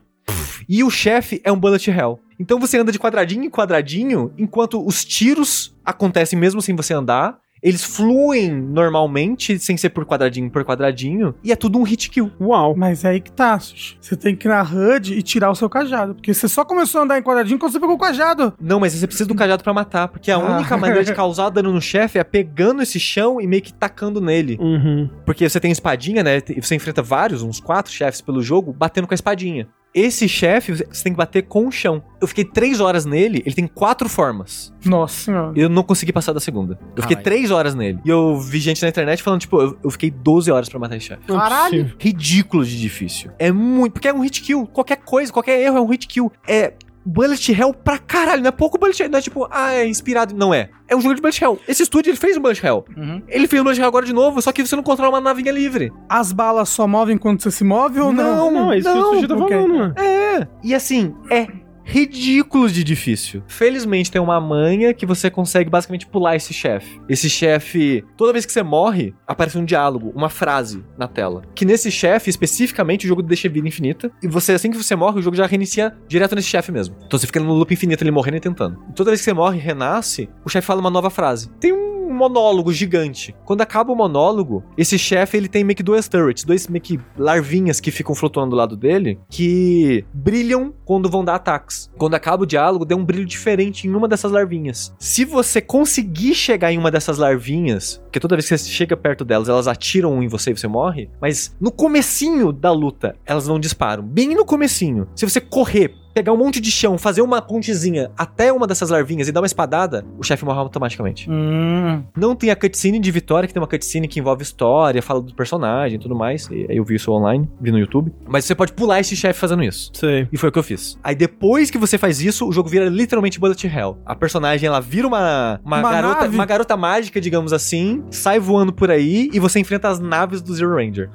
e 0.69 0.85
o 0.85 0.91
chefe 0.91 1.41
é 1.45 1.51
um 1.51 1.59
bullet 1.59 1.91
hell. 1.91 2.21
Então 2.39 2.61
você 2.61 2.79
anda 2.79 2.93
de 2.93 2.99
quadradinho 2.99 3.45
em 3.45 3.51
quadradinho, 3.51 4.33
enquanto 4.37 4.85
os 4.85 5.05
tiros 5.05 5.75
acontecem 5.85 6.39
mesmo 6.39 6.61
sem 6.61 6.77
você 6.77 6.93
andar. 6.93 7.39
Eles 7.63 7.85
fluem 7.85 8.53
normalmente, 8.53 9.59
sem 9.59 9.77
ser 9.77 9.91
por 9.91 10.05
quadradinho 10.05 10.51
por 10.51 10.65
quadradinho, 10.65 11.35
e 11.43 11.53
é 11.53 11.57
tudo 11.57 11.79
um 11.79 11.83
hit 11.83 12.11
kill. 12.11 12.31
Uau. 12.41 12.75
Mas 12.77 13.05
é 13.05 13.11
aí 13.11 13.21
que 13.21 13.31
tá, 13.31 13.59
Você 13.59 14.17
tem 14.17 14.35
que 14.35 14.47
ir 14.47 14.51
na 14.51 14.63
HUD 14.63 15.15
e 15.15 15.23
tirar 15.23 15.51
o 15.51 15.55
seu 15.55 15.69
cajado. 15.69 16.15
Porque 16.15 16.33
você 16.33 16.49
só 16.49 16.65
começou 16.65 17.01
a 17.01 17.05
andar 17.05 17.19
em 17.19 17.23
quadradinho 17.23 17.59
quando 17.59 17.73
você 17.73 17.81
pegou 17.81 17.97
o 17.97 17.99
cajado. 17.99 18.55
Não, 18.61 18.81
mas 18.81 18.95
você 18.95 19.07
precisa 19.07 19.29
do 19.29 19.35
cajado 19.35 19.63
para 19.63 19.75
matar. 19.75 20.09
Porque 20.09 20.31
a 20.31 20.37
ah. 20.37 20.57
única 20.57 20.77
maneira 20.77 21.05
de 21.05 21.15
causar 21.15 21.51
dano 21.51 21.73
no 21.73 21.81
chefe 21.81 22.19
é 22.19 22.25
pegando 22.25 22.83
esse 22.83 22.99
chão 22.99 23.41
e 23.41 23.47
meio 23.47 23.63
que 23.63 23.73
tacando 23.73 24.21
nele. 24.21 24.57
Uhum. 24.61 25.09
Porque 25.25 25.49
você 25.49 25.61
tem 25.61 25.71
espadinha, 25.71 26.23
né? 26.23 26.43
E 26.49 26.61
você 26.61 26.75
enfrenta 26.75 27.03
vários, 27.03 27.43
uns 27.43 27.61
quatro 27.61 27.93
chefes 27.93 28.21
pelo 28.21 28.43
jogo, 28.43 28.73
batendo 28.73 29.07
com 29.07 29.15
a 29.15 29.17
espadinha. 29.17 29.69
Esse 29.97 30.29
chefe, 30.29 30.73
você 30.75 31.03
tem 31.03 31.15
que 31.15 31.17
bater 31.17 31.45
com 31.45 31.67
o 31.67 31.73
chão. 31.73 32.03
Eu 32.21 32.29
fiquei 32.29 32.45
três 32.45 32.81
horas 32.81 33.07
nele, 33.07 33.43
ele 33.47 33.55
tem 33.55 33.67
quatro 33.67 34.11
formas. 34.11 34.71
Nossa 34.85 35.25
senhora. 35.25 35.53
Eu 35.57 35.71
não 35.71 35.83
consegui 35.83 36.13
passar 36.13 36.35
da 36.35 36.41
segunda. 36.41 36.79
Eu 36.95 37.03
fiquei 37.03 37.17
Ai. 37.17 37.23
três 37.23 37.51
horas 37.51 37.75
nele. 37.75 37.99
E 38.05 38.11
eu 38.11 38.39
vi 38.39 38.59
gente 38.59 38.83
na 38.83 38.91
internet 38.91 39.23
falando, 39.23 39.41
tipo, 39.41 39.59
eu, 39.59 39.79
eu 39.83 39.91
fiquei 39.91 40.11
12 40.11 40.51
horas 40.51 40.69
para 40.69 40.79
matar 40.79 40.99
esse 40.99 41.07
chefe. 41.07 41.23
Caralho. 41.27 41.95
Ridículo 41.99 42.63
de 42.63 42.79
difícil. 42.79 43.31
É 43.39 43.51
muito. 43.51 43.95
Porque 43.95 44.09
é 44.09 44.13
um 44.13 44.21
hit 44.21 44.43
kill. 44.43 44.67
Qualquer 44.67 44.97
coisa, 44.97 45.33
qualquer 45.33 45.59
erro 45.63 45.79
é 45.79 45.81
um 45.81 45.87
hit 45.87 46.07
kill. 46.07 46.31
É 46.47 46.75
bullet 47.07 47.53
hell 47.53 47.73
pra 47.73 47.99
caralho. 47.99 48.43
Não 48.43 48.49
é 48.49 48.53
pouco 48.53 48.79
bullet 48.79 49.01
hell. 49.01 49.11
Não 49.11 49.19
é 49.19 49.23
tipo, 49.23 49.47
ah, 49.51 49.73
é 49.73 49.87
inspirado. 49.87 50.35
Não 50.35 50.53
é. 50.53 50.69
É 50.89 50.97
um 50.97 51.01
jogo 51.01 51.15
de 51.15 51.21
bullet 51.21 51.43
hell. 51.43 51.59
Esse 51.69 51.85
estúdio, 51.85 52.11
ele 52.11 52.17
fez 52.17 52.37
o 52.37 52.41
bullet 52.41 52.65
hell. 52.65 52.85
Uhum. 52.97 53.23
Ele 53.29 53.47
fez 53.47 53.61
o 53.61 53.65
bullet 53.65 53.81
hell 53.81 53.89
agora 53.89 54.05
de 54.05 54.13
novo, 54.13 54.43
só 54.43 54.53
que 54.53 54.67
você 54.67 54.75
não 54.75 54.83
controla 54.83 55.11
uma 55.11 55.21
navinha 55.21 55.53
livre. 55.53 55.93
As 56.09 56.33
balas 56.33 56.69
só 56.69 56.87
movem 56.87 57.17
quando 57.17 57.41
você 57.41 57.51
se 57.51 57.65
move 57.65 58.01
ou 58.01 58.13
não? 58.13 58.37
Não, 58.37 58.51
não 58.51 58.73
é 58.73 58.79
isso 58.79 58.89
não, 58.89 58.95
que 58.95 59.01
o 59.01 59.15
estúdio 59.21 59.29
tá 59.29 59.49
falando. 59.49 59.99
É. 59.99 60.49
E 60.63 60.75
assim, 60.75 61.15
é 61.31 61.47
ridículos 61.87 62.73
de 62.73 62.83
difícil. 62.83 63.43
Felizmente 63.47 64.11
tem 64.11 64.21
uma 64.21 64.41
manha 64.41 64.93
que 64.93 65.07
você 65.07 65.31
consegue 65.31 65.71
basicamente 65.71 66.07
pular 66.07 66.35
esse 66.35 66.53
chefe. 66.53 67.01
Esse 67.09 67.31
chefe, 67.31 68.05
toda 68.17 68.33
vez 68.33 68.45
que 68.45 68.53
você 68.53 68.63
morre, 68.63 69.15
aparece 69.27 69.57
um 69.57 69.65
diálogo, 69.65 70.13
uma 70.15 70.29
frase 70.29 70.85
na 70.99 71.07
tela. 71.07 71.43
Que 71.55 71.65
nesse 71.65 71.91
chefe, 71.91 72.29
especificamente, 72.29 73.07
o 73.07 73.09
jogo 73.09 73.23
deixa 73.23 73.49
vida 73.49 73.69
infinita. 73.69 74.11
E 74.23 74.27
você, 74.27 74.53
assim 74.53 74.71
que 74.71 74.77
você 74.77 74.97
morre, 74.97 75.21
o 75.21 75.23
jogo 75.23 75.37
já 75.37 75.47
reinicia 75.47 75.97
direto 76.09 76.35
nesse 76.35 76.49
chefe 76.49 76.73
mesmo. 76.73 76.97
Então 77.07 77.19
você 77.19 77.27
fica 77.27 77.39
no 77.39 77.55
loop 77.55 77.73
infinito 77.73 78.03
ali 78.03 78.11
morrendo 78.11 78.39
e 78.39 78.41
tentando. 78.41 78.83
E 78.91 78.93
toda 78.93 79.11
vez 79.11 79.21
que 79.21 79.25
você 79.25 79.33
morre 79.33 79.59
e 79.59 79.63
renasce, 79.63 80.29
o 80.45 80.49
chefe 80.49 80.67
fala 80.67 80.81
uma 80.81 80.91
nova 80.91 81.09
frase. 81.09 81.49
Tem 81.61 81.73
um 81.73 81.96
monólogo 82.17 82.73
gigante. 82.73 83.35
Quando 83.45 83.61
acaba 83.61 83.93
o 83.93 83.97
monólogo, 83.97 84.65
esse 84.77 84.99
chefe 84.99 85.37
ele 85.37 85.49
tem 85.49 85.65
meio 85.65 85.77
que 85.77 85.83
duas 85.83 86.09
turrets, 86.09 86.45
dois 86.45 86.67
meio 86.69 86.83
que 86.83 86.99
larvinhas 87.17 87.81
que 87.81 87.91
ficam 87.91 88.15
flutuando 88.15 88.51
do 88.51 88.57
lado 88.57 88.77
dele, 88.77 89.19
que 89.29 90.05
brilham 90.13 90.75
quando 90.85 91.11
vão 91.11 91.25
dar 91.25 91.37
ataques. 91.37 91.91
Quando 91.97 92.15
acaba 92.15 92.43
o 92.43 92.47
diálogo, 92.47 92.85
deu 92.85 92.97
um 92.97 93.05
brilho 93.05 93.27
diferente 93.27 93.87
em 93.87 93.95
uma 93.95 94.09
dessas 94.09 94.33
larvinhas. 94.33 94.95
Se 94.99 95.25
você 95.25 95.61
conseguir 95.61 96.35
chegar 96.35 96.73
em 96.73 96.79
uma 96.79 96.91
dessas 96.91 97.19
larvinhas, 97.19 98.01
porque 98.05 98.21
toda 98.21 98.37
vez 98.37 98.49
que 98.49 98.57
você 98.57 98.69
chega 98.71 98.97
perto 98.97 99.25
delas, 99.25 99.49
elas 99.49 99.69
atiram 99.69 100.23
em 100.23 100.29
você 100.29 100.51
e 100.51 100.57
você 100.57 100.67
morre, 100.67 101.11
mas 101.21 101.55
no 101.61 101.71
comecinho 101.71 102.53
da 102.53 102.73
luta, 102.73 103.17
elas 103.27 103.47
não 103.47 103.61
disparam. 103.61 104.03
Bem 104.03 104.35
no 104.35 104.45
comecinho. 104.45 105.09
Se 105.15 105.29
você 105.29 105.41
correr 105.41 105.95
pegar 106.17 106.33
um 106.33 106.37
monte 106.39 106.63
de 106.63 106.71
chão, 106.71 106.97
fazer 106.97 107.21
uma 107.21 107.43
pontezinha 107.43 108.11
até 108.17 108.51
uma 108.51 108.67
dessas 108.67 108.89
larvinhas 108.89 109.29
e 109.29 109.33
dar 109.33 109.43
uma 109.43 109.47
espadada, 109.47 110.03
o 110.19 110.23
chefe 110.23 110.47
morre 110.47 110.59
automaticamente. 110.59 111.31
Hum. 111.31 112.03
Não 112.17 112.35
tem 112.35 112.49
a 112.49 112.57
cutscene 112.57 112.99
de 112.99 113.11
vitória, 113.11 113.47
que 113.47 113.53
tem 113.53 113.61
uma 113.61 113.67
cutscene 113.67 114.09
que 114.09 114.19
envolve 114.19 114.43
história, 114.43 115.03
fala 115.03 115.21
do 115.21 115.35
personagem 115.35 115.97
e 115.97 115.99
tudo 115.99 116.17
mais. 116.17 116.49
E 116.51 116.65
eu 116.71 116.83
vi 116.85 116.95
isso 116.95 117.13
online, 117.13 117.47
vi 117.61 117.71
no 117.71 117.79
YouTube. 117.79 118.15
Mas 118.27 118.47
você 118.47 118.55
pode 118.55 118.73
pular 118.73 118.99
esse 118.99 119.15
chefe 119.15 119.39
fazendo 119.39 119.63
isso. 119.63 119.91
Sim. 119.93 120.27
E 120.33 120.39
foi 120.39 120.49
o 120.49 120.53
que 120.53 120.59
eu 120.59 120.63
fiz. 120.63 120.99
Aí 121.05 121.15
depois 121.15 121.71
que 121.71 121.77
você 121.77 121.99
faz 121.99 122.23
isso, 122.23 122.49
o 122.49 122.53
jogo 122.53 122.67
vira 122.67 122.89
literalmente 122.89 123.39
Bullet 123.39 123.67
Hell. 123.67 123.99
A 124.07 124.15
personagem, 124.15 124.67
ela 124.67 124.81
vira 124.81 125.07
uma, 125.07 125.61
uma, 125.63 125.81
uma 125.81 125.93
garota, 125.93 126.29
uma 126.29 126.47
garota 126.47 126.77
mágica, 126.79 127.21
digamos 127.21 127.53
assim, 127.53 128.03
sai 128.11 128.41
voando 128.41 128.73
por 128.73 128.91
aí 128.91 129.29
e 129.35 129.39
você 129.39 129.61
enfrenta 129.61 129.91
as 129.91 130.01
naves 130.01 130.41
do 130.41 130.55
Zero 130.55 130.77
Ranger. 130.77 131.11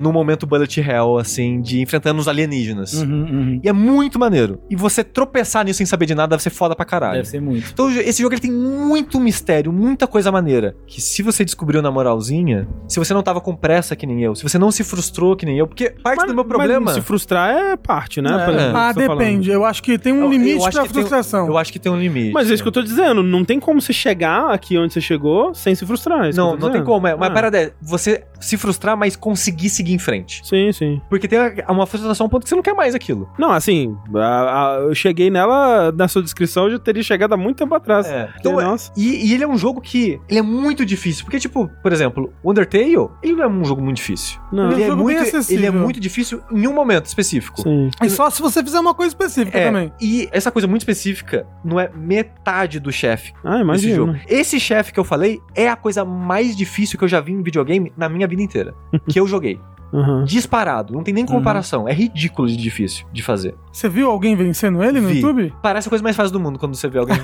no 0.00 0.12
momento 0.12 0.44
Bullet 0.44 0.80
Hell, 0.80 1.18
assim, 1.18 1.60
de 1.60 1.80
enfrentando 1.80 2.18
os 2.20 2.26
alienígenas. 2.26 2.94
Uhum, 2.94 3.22
uhum. 3.22 3.60
E 3.62 3.68
é 3.68 3.72
muito 3.72 4.18
maneiro 4.18 4.39
maneiro. 4.40 4.60
E 4.70 4.76
você 4.76 5.04
tropeçar 5.04 5.64
nisso 5.64 5.78
sem 5.78 5.86
saber 5.86 6.06
de 6.06 6.14
nada 6.14 6.30
deve 6.30 6.42
ser 6.42 6.50
foda 6.50 6.74
pra 6.74 6.84
caralho. 6.84 7.16
Deve 7.16 7.28
ser 7.28 7.40
muito. 7.40 7.70
Então 7.72 7.90
esse 7.90 8.22
jogo 8.22 8.34
ele 8.34 8.40
tem 8.40 8.52
muito 8.52 9.20
mistério, 9.20 9.72
muita 9.72 10.06
coisa 10.06 10.32
maneira. 10.32 10.74
Que 10.86 11.00
se 11.00 11.22
você 11.22 11.44
descobriu 11.44 11.82
na 11.82 11.90
moralzinha, 11.90 12.68
se 12.88 12.98
você 12.98 13.12
não 13.14 13.22
tava 13.22 13.40
com 13.40 13.54
pressa 13.54 13.94
que 13.94 14.06
nem 14.06 14.22
eu, 14.22 14.34
se 14.34 14.42
você 14.42 14.58
não 14.58 14.70
se 14.70 14.82
frustrou 14.84 15.36
que 15.36 15.44
nem 15.44 15.58
eu, 15.58 15.66
porque 15.66 15.90
parte 15.90 16.18
mas, 16.20 16.28
do 16.28 16.34
meu 16.34 16.44
problema. 16.44 16.86
Mas 16.86 16.94
se 16.94 17.00
frustrar 17.00 17.50
é 17.54 17.76
parte, 17.76 18.20
né? 18.20 18.30
É. 18.30 18.72
ah, 18.74 18.92
depende. 18.92 19.48
Falando. 19.48 19.60
Eu 19.60 19.64
acho 19.64 19.82
que 19.82 19.98
tem 19.98 20.12
um 20.12 20.24
eu, 20.24 20.30
limite 20.30 20.64
eu 20.64 20.70
pra 20.70 20.84
frustração. 20.86 21.44
Tem, 21.44 21.54
eu 21.54 21.58
acho 21.58 21.72
que 21.72 21.78
tem 21.78 21.90
um 21.90 21.98
limite. 21.98 22.32
Mas 22.32 22.50
é 22.50 22.54
isso 22.54 22.62
que 22.62 22.68
eu 22.68 22.72
tô 22.72 22.82
dizendo. 22.82 23.22
Não 23.22 23.44
tem 23.44 23.60
como 23.60 23.80
você 23.80 23.92
chegar 23.92 24.50
aqui 24.50 24.78
onde 24.78 24.92
você 24.92 25.00
chegou 25.00 25.54
sem 25.54 25.74
se 25.74 25.84
frustrar. 25.86 26.26
É 26.26 26.32
não, 26.32 26.56
não 26.56 26.70
tem 26.70 26.82
como. 26.82 27.06
É, 27.06 27.12
ah. 27.12 27.16
Mas 27.16 27.32
parada 27.32 27.58
é 27.58 27.72
você 27.80 28.24
se 28.40 28.56
frustrar, 28.56 28.96
mas 28.96 29.16
conseguir 29.16 29.68
seguir 29.68 29.92
em 29.92 29.98
frente. 29.98 30.40
Sim, 30.44 30.72
sim. 30.72 31.00
Porque 31.08 31.28
tem 31.28 31.38
uma 31.68 31.86
frustração 31.86 32.24
a 32.24 32.26
um 32.26 32.30
ponto 32.30 32.42
que 32.42 32.48
você 32.48 32.54
não 32.54 32.62
quer 32.62 32.74
mais 32.74 32.94
aquilo. 32.94 33.28
Não, 33.38 33.52
assim, 33.52 33.96
a, 34.30 34.76
a, 34.76 34.80
eu 34.80 34.94
cheguei 34.94 35.30
nela, 35.30 35.92
na 35.92 36.08
sua 36.08 36.22
descrição, 36.22 36.64
eu 36.64 36.72
já 36.72 36.78
teria 36.78 37.02
chegado 37.02 37.32
há 37.32 37.36
muito 37.36 37.58
tempo 37.58 37.74
atrás. 37.74 38.06
É. 38.06 38.28
Então, 38.38 38.52
nossa. 38.56 38.92
E, 38.96 39.28
e, 39.28 39.34
ele 39.34 39.44
é 39.44 39.48
um 39.48 39.56
jogo 39.56 39.80
que 39.80 40.20
ele 40.28 40.38
é 40.38 40.42
muito 40.42 40.84
difícil. 40.84 41.24
Porque, 41.24 41.38
tipo, 41.38 41.68
por 41.82 41.92
exemplo, 41.92 42.32
o 42.42 42.50
Undertale, 42.50 43.08
ele 43.22 43.34
não 43.34 43.44
é 43.44 43.48
um 43.48 43.64
jogo 43.64 43.82
muito 43.82 43.96
difícil. 43.96 44.40
Não. 44.52 44.72
Ele, 44.72 44.82
é, 44.82 44.86
é 44.86 44.94
muito, 44.94 45.52
ele 45.52 45.66
é 45.66 45.70
muito 45.70 46.00
difícil 46.00 46.42
em 46.50 46.66
um 46.66 46.72
momento 46.72 47.06
específico. 47.06 47.62
Sim. 47.62 47.90
E 48.02 48.10
só 48.10 48.30
se 48.30 48.40
você 48.40 48.62
fizer 48.62 48.80
uma 48.80 48.94
coisa 48.94 49.10
específica 49.10 49.58
é, 49.58 49.66
também. 49.66 49.92
E 50.00 50.28
essa 50.32 50.50
coisa 50.50 50.68
muito 50.68 50.82
específica 50.82 51.46
não 51.64 51.78
é 51.78 51.90
metade 51.94 52.78
do 52.78 52.92
chefe. 52.92 53.32
Ah, 53.44 53.58
imagina. 53.58 53.94
jogo. 53.94 54.16
Esse 54.28 54.60
chefe 54.60 54.92
que 54.92 55.00
eu 55.00 55.04
falei 55.04 55.40
é 55.54 55.68
a 55.68 55.76
coisa 55.76 56.04
mais 56.04 56.56
difícil 56.56 56.98
que 56.98 57.04
eu 57.04 57.08
já 57.08 57.20
vi 57.20 57.32
em 57.32 57.42
videogame 57.42 57.92
na 57.96 58.08
minha 58.08 58.26
vida 58.26 58.42
inteira. 58.42 58.74
que 59.08 59.18
eu 59.18 59.26
joguei. 59.26 59.60
Uhum. 59.92 60.24
Disparado, 60.24 60.92
não 60.92 61.02
tem 61.02 61.12
nem 61.12 61.26
comparação. 61.26 61.82
Uhum. 61.82 61.88
É 61.88 61.92
ridículo 61.92 62.48
de 62.48 62.56
difícil 62.56 63.06
de 63.12 63.22
fazer. 63.22 63.54
Você 63.72 63.88
viu 63.88 64.10
alguém 64.10 64.36
vencendo 64.36 64.82
ele 64.82 65.00
no 65.00 65.08
Vi. 65.08 65.16
YouTube? 65.16 65.52
Parece 65.62 65.88
a 65.88 65.90
coisa 65.90 66.02
mais 66.02 66.16
fácil 66.16 66.32
do 66.32 66.40
mundo 66.40 66.58
quando 66.58 66.74
você 66.74 66.88
vê 66.88 66.98
alguém, 66.98 67.16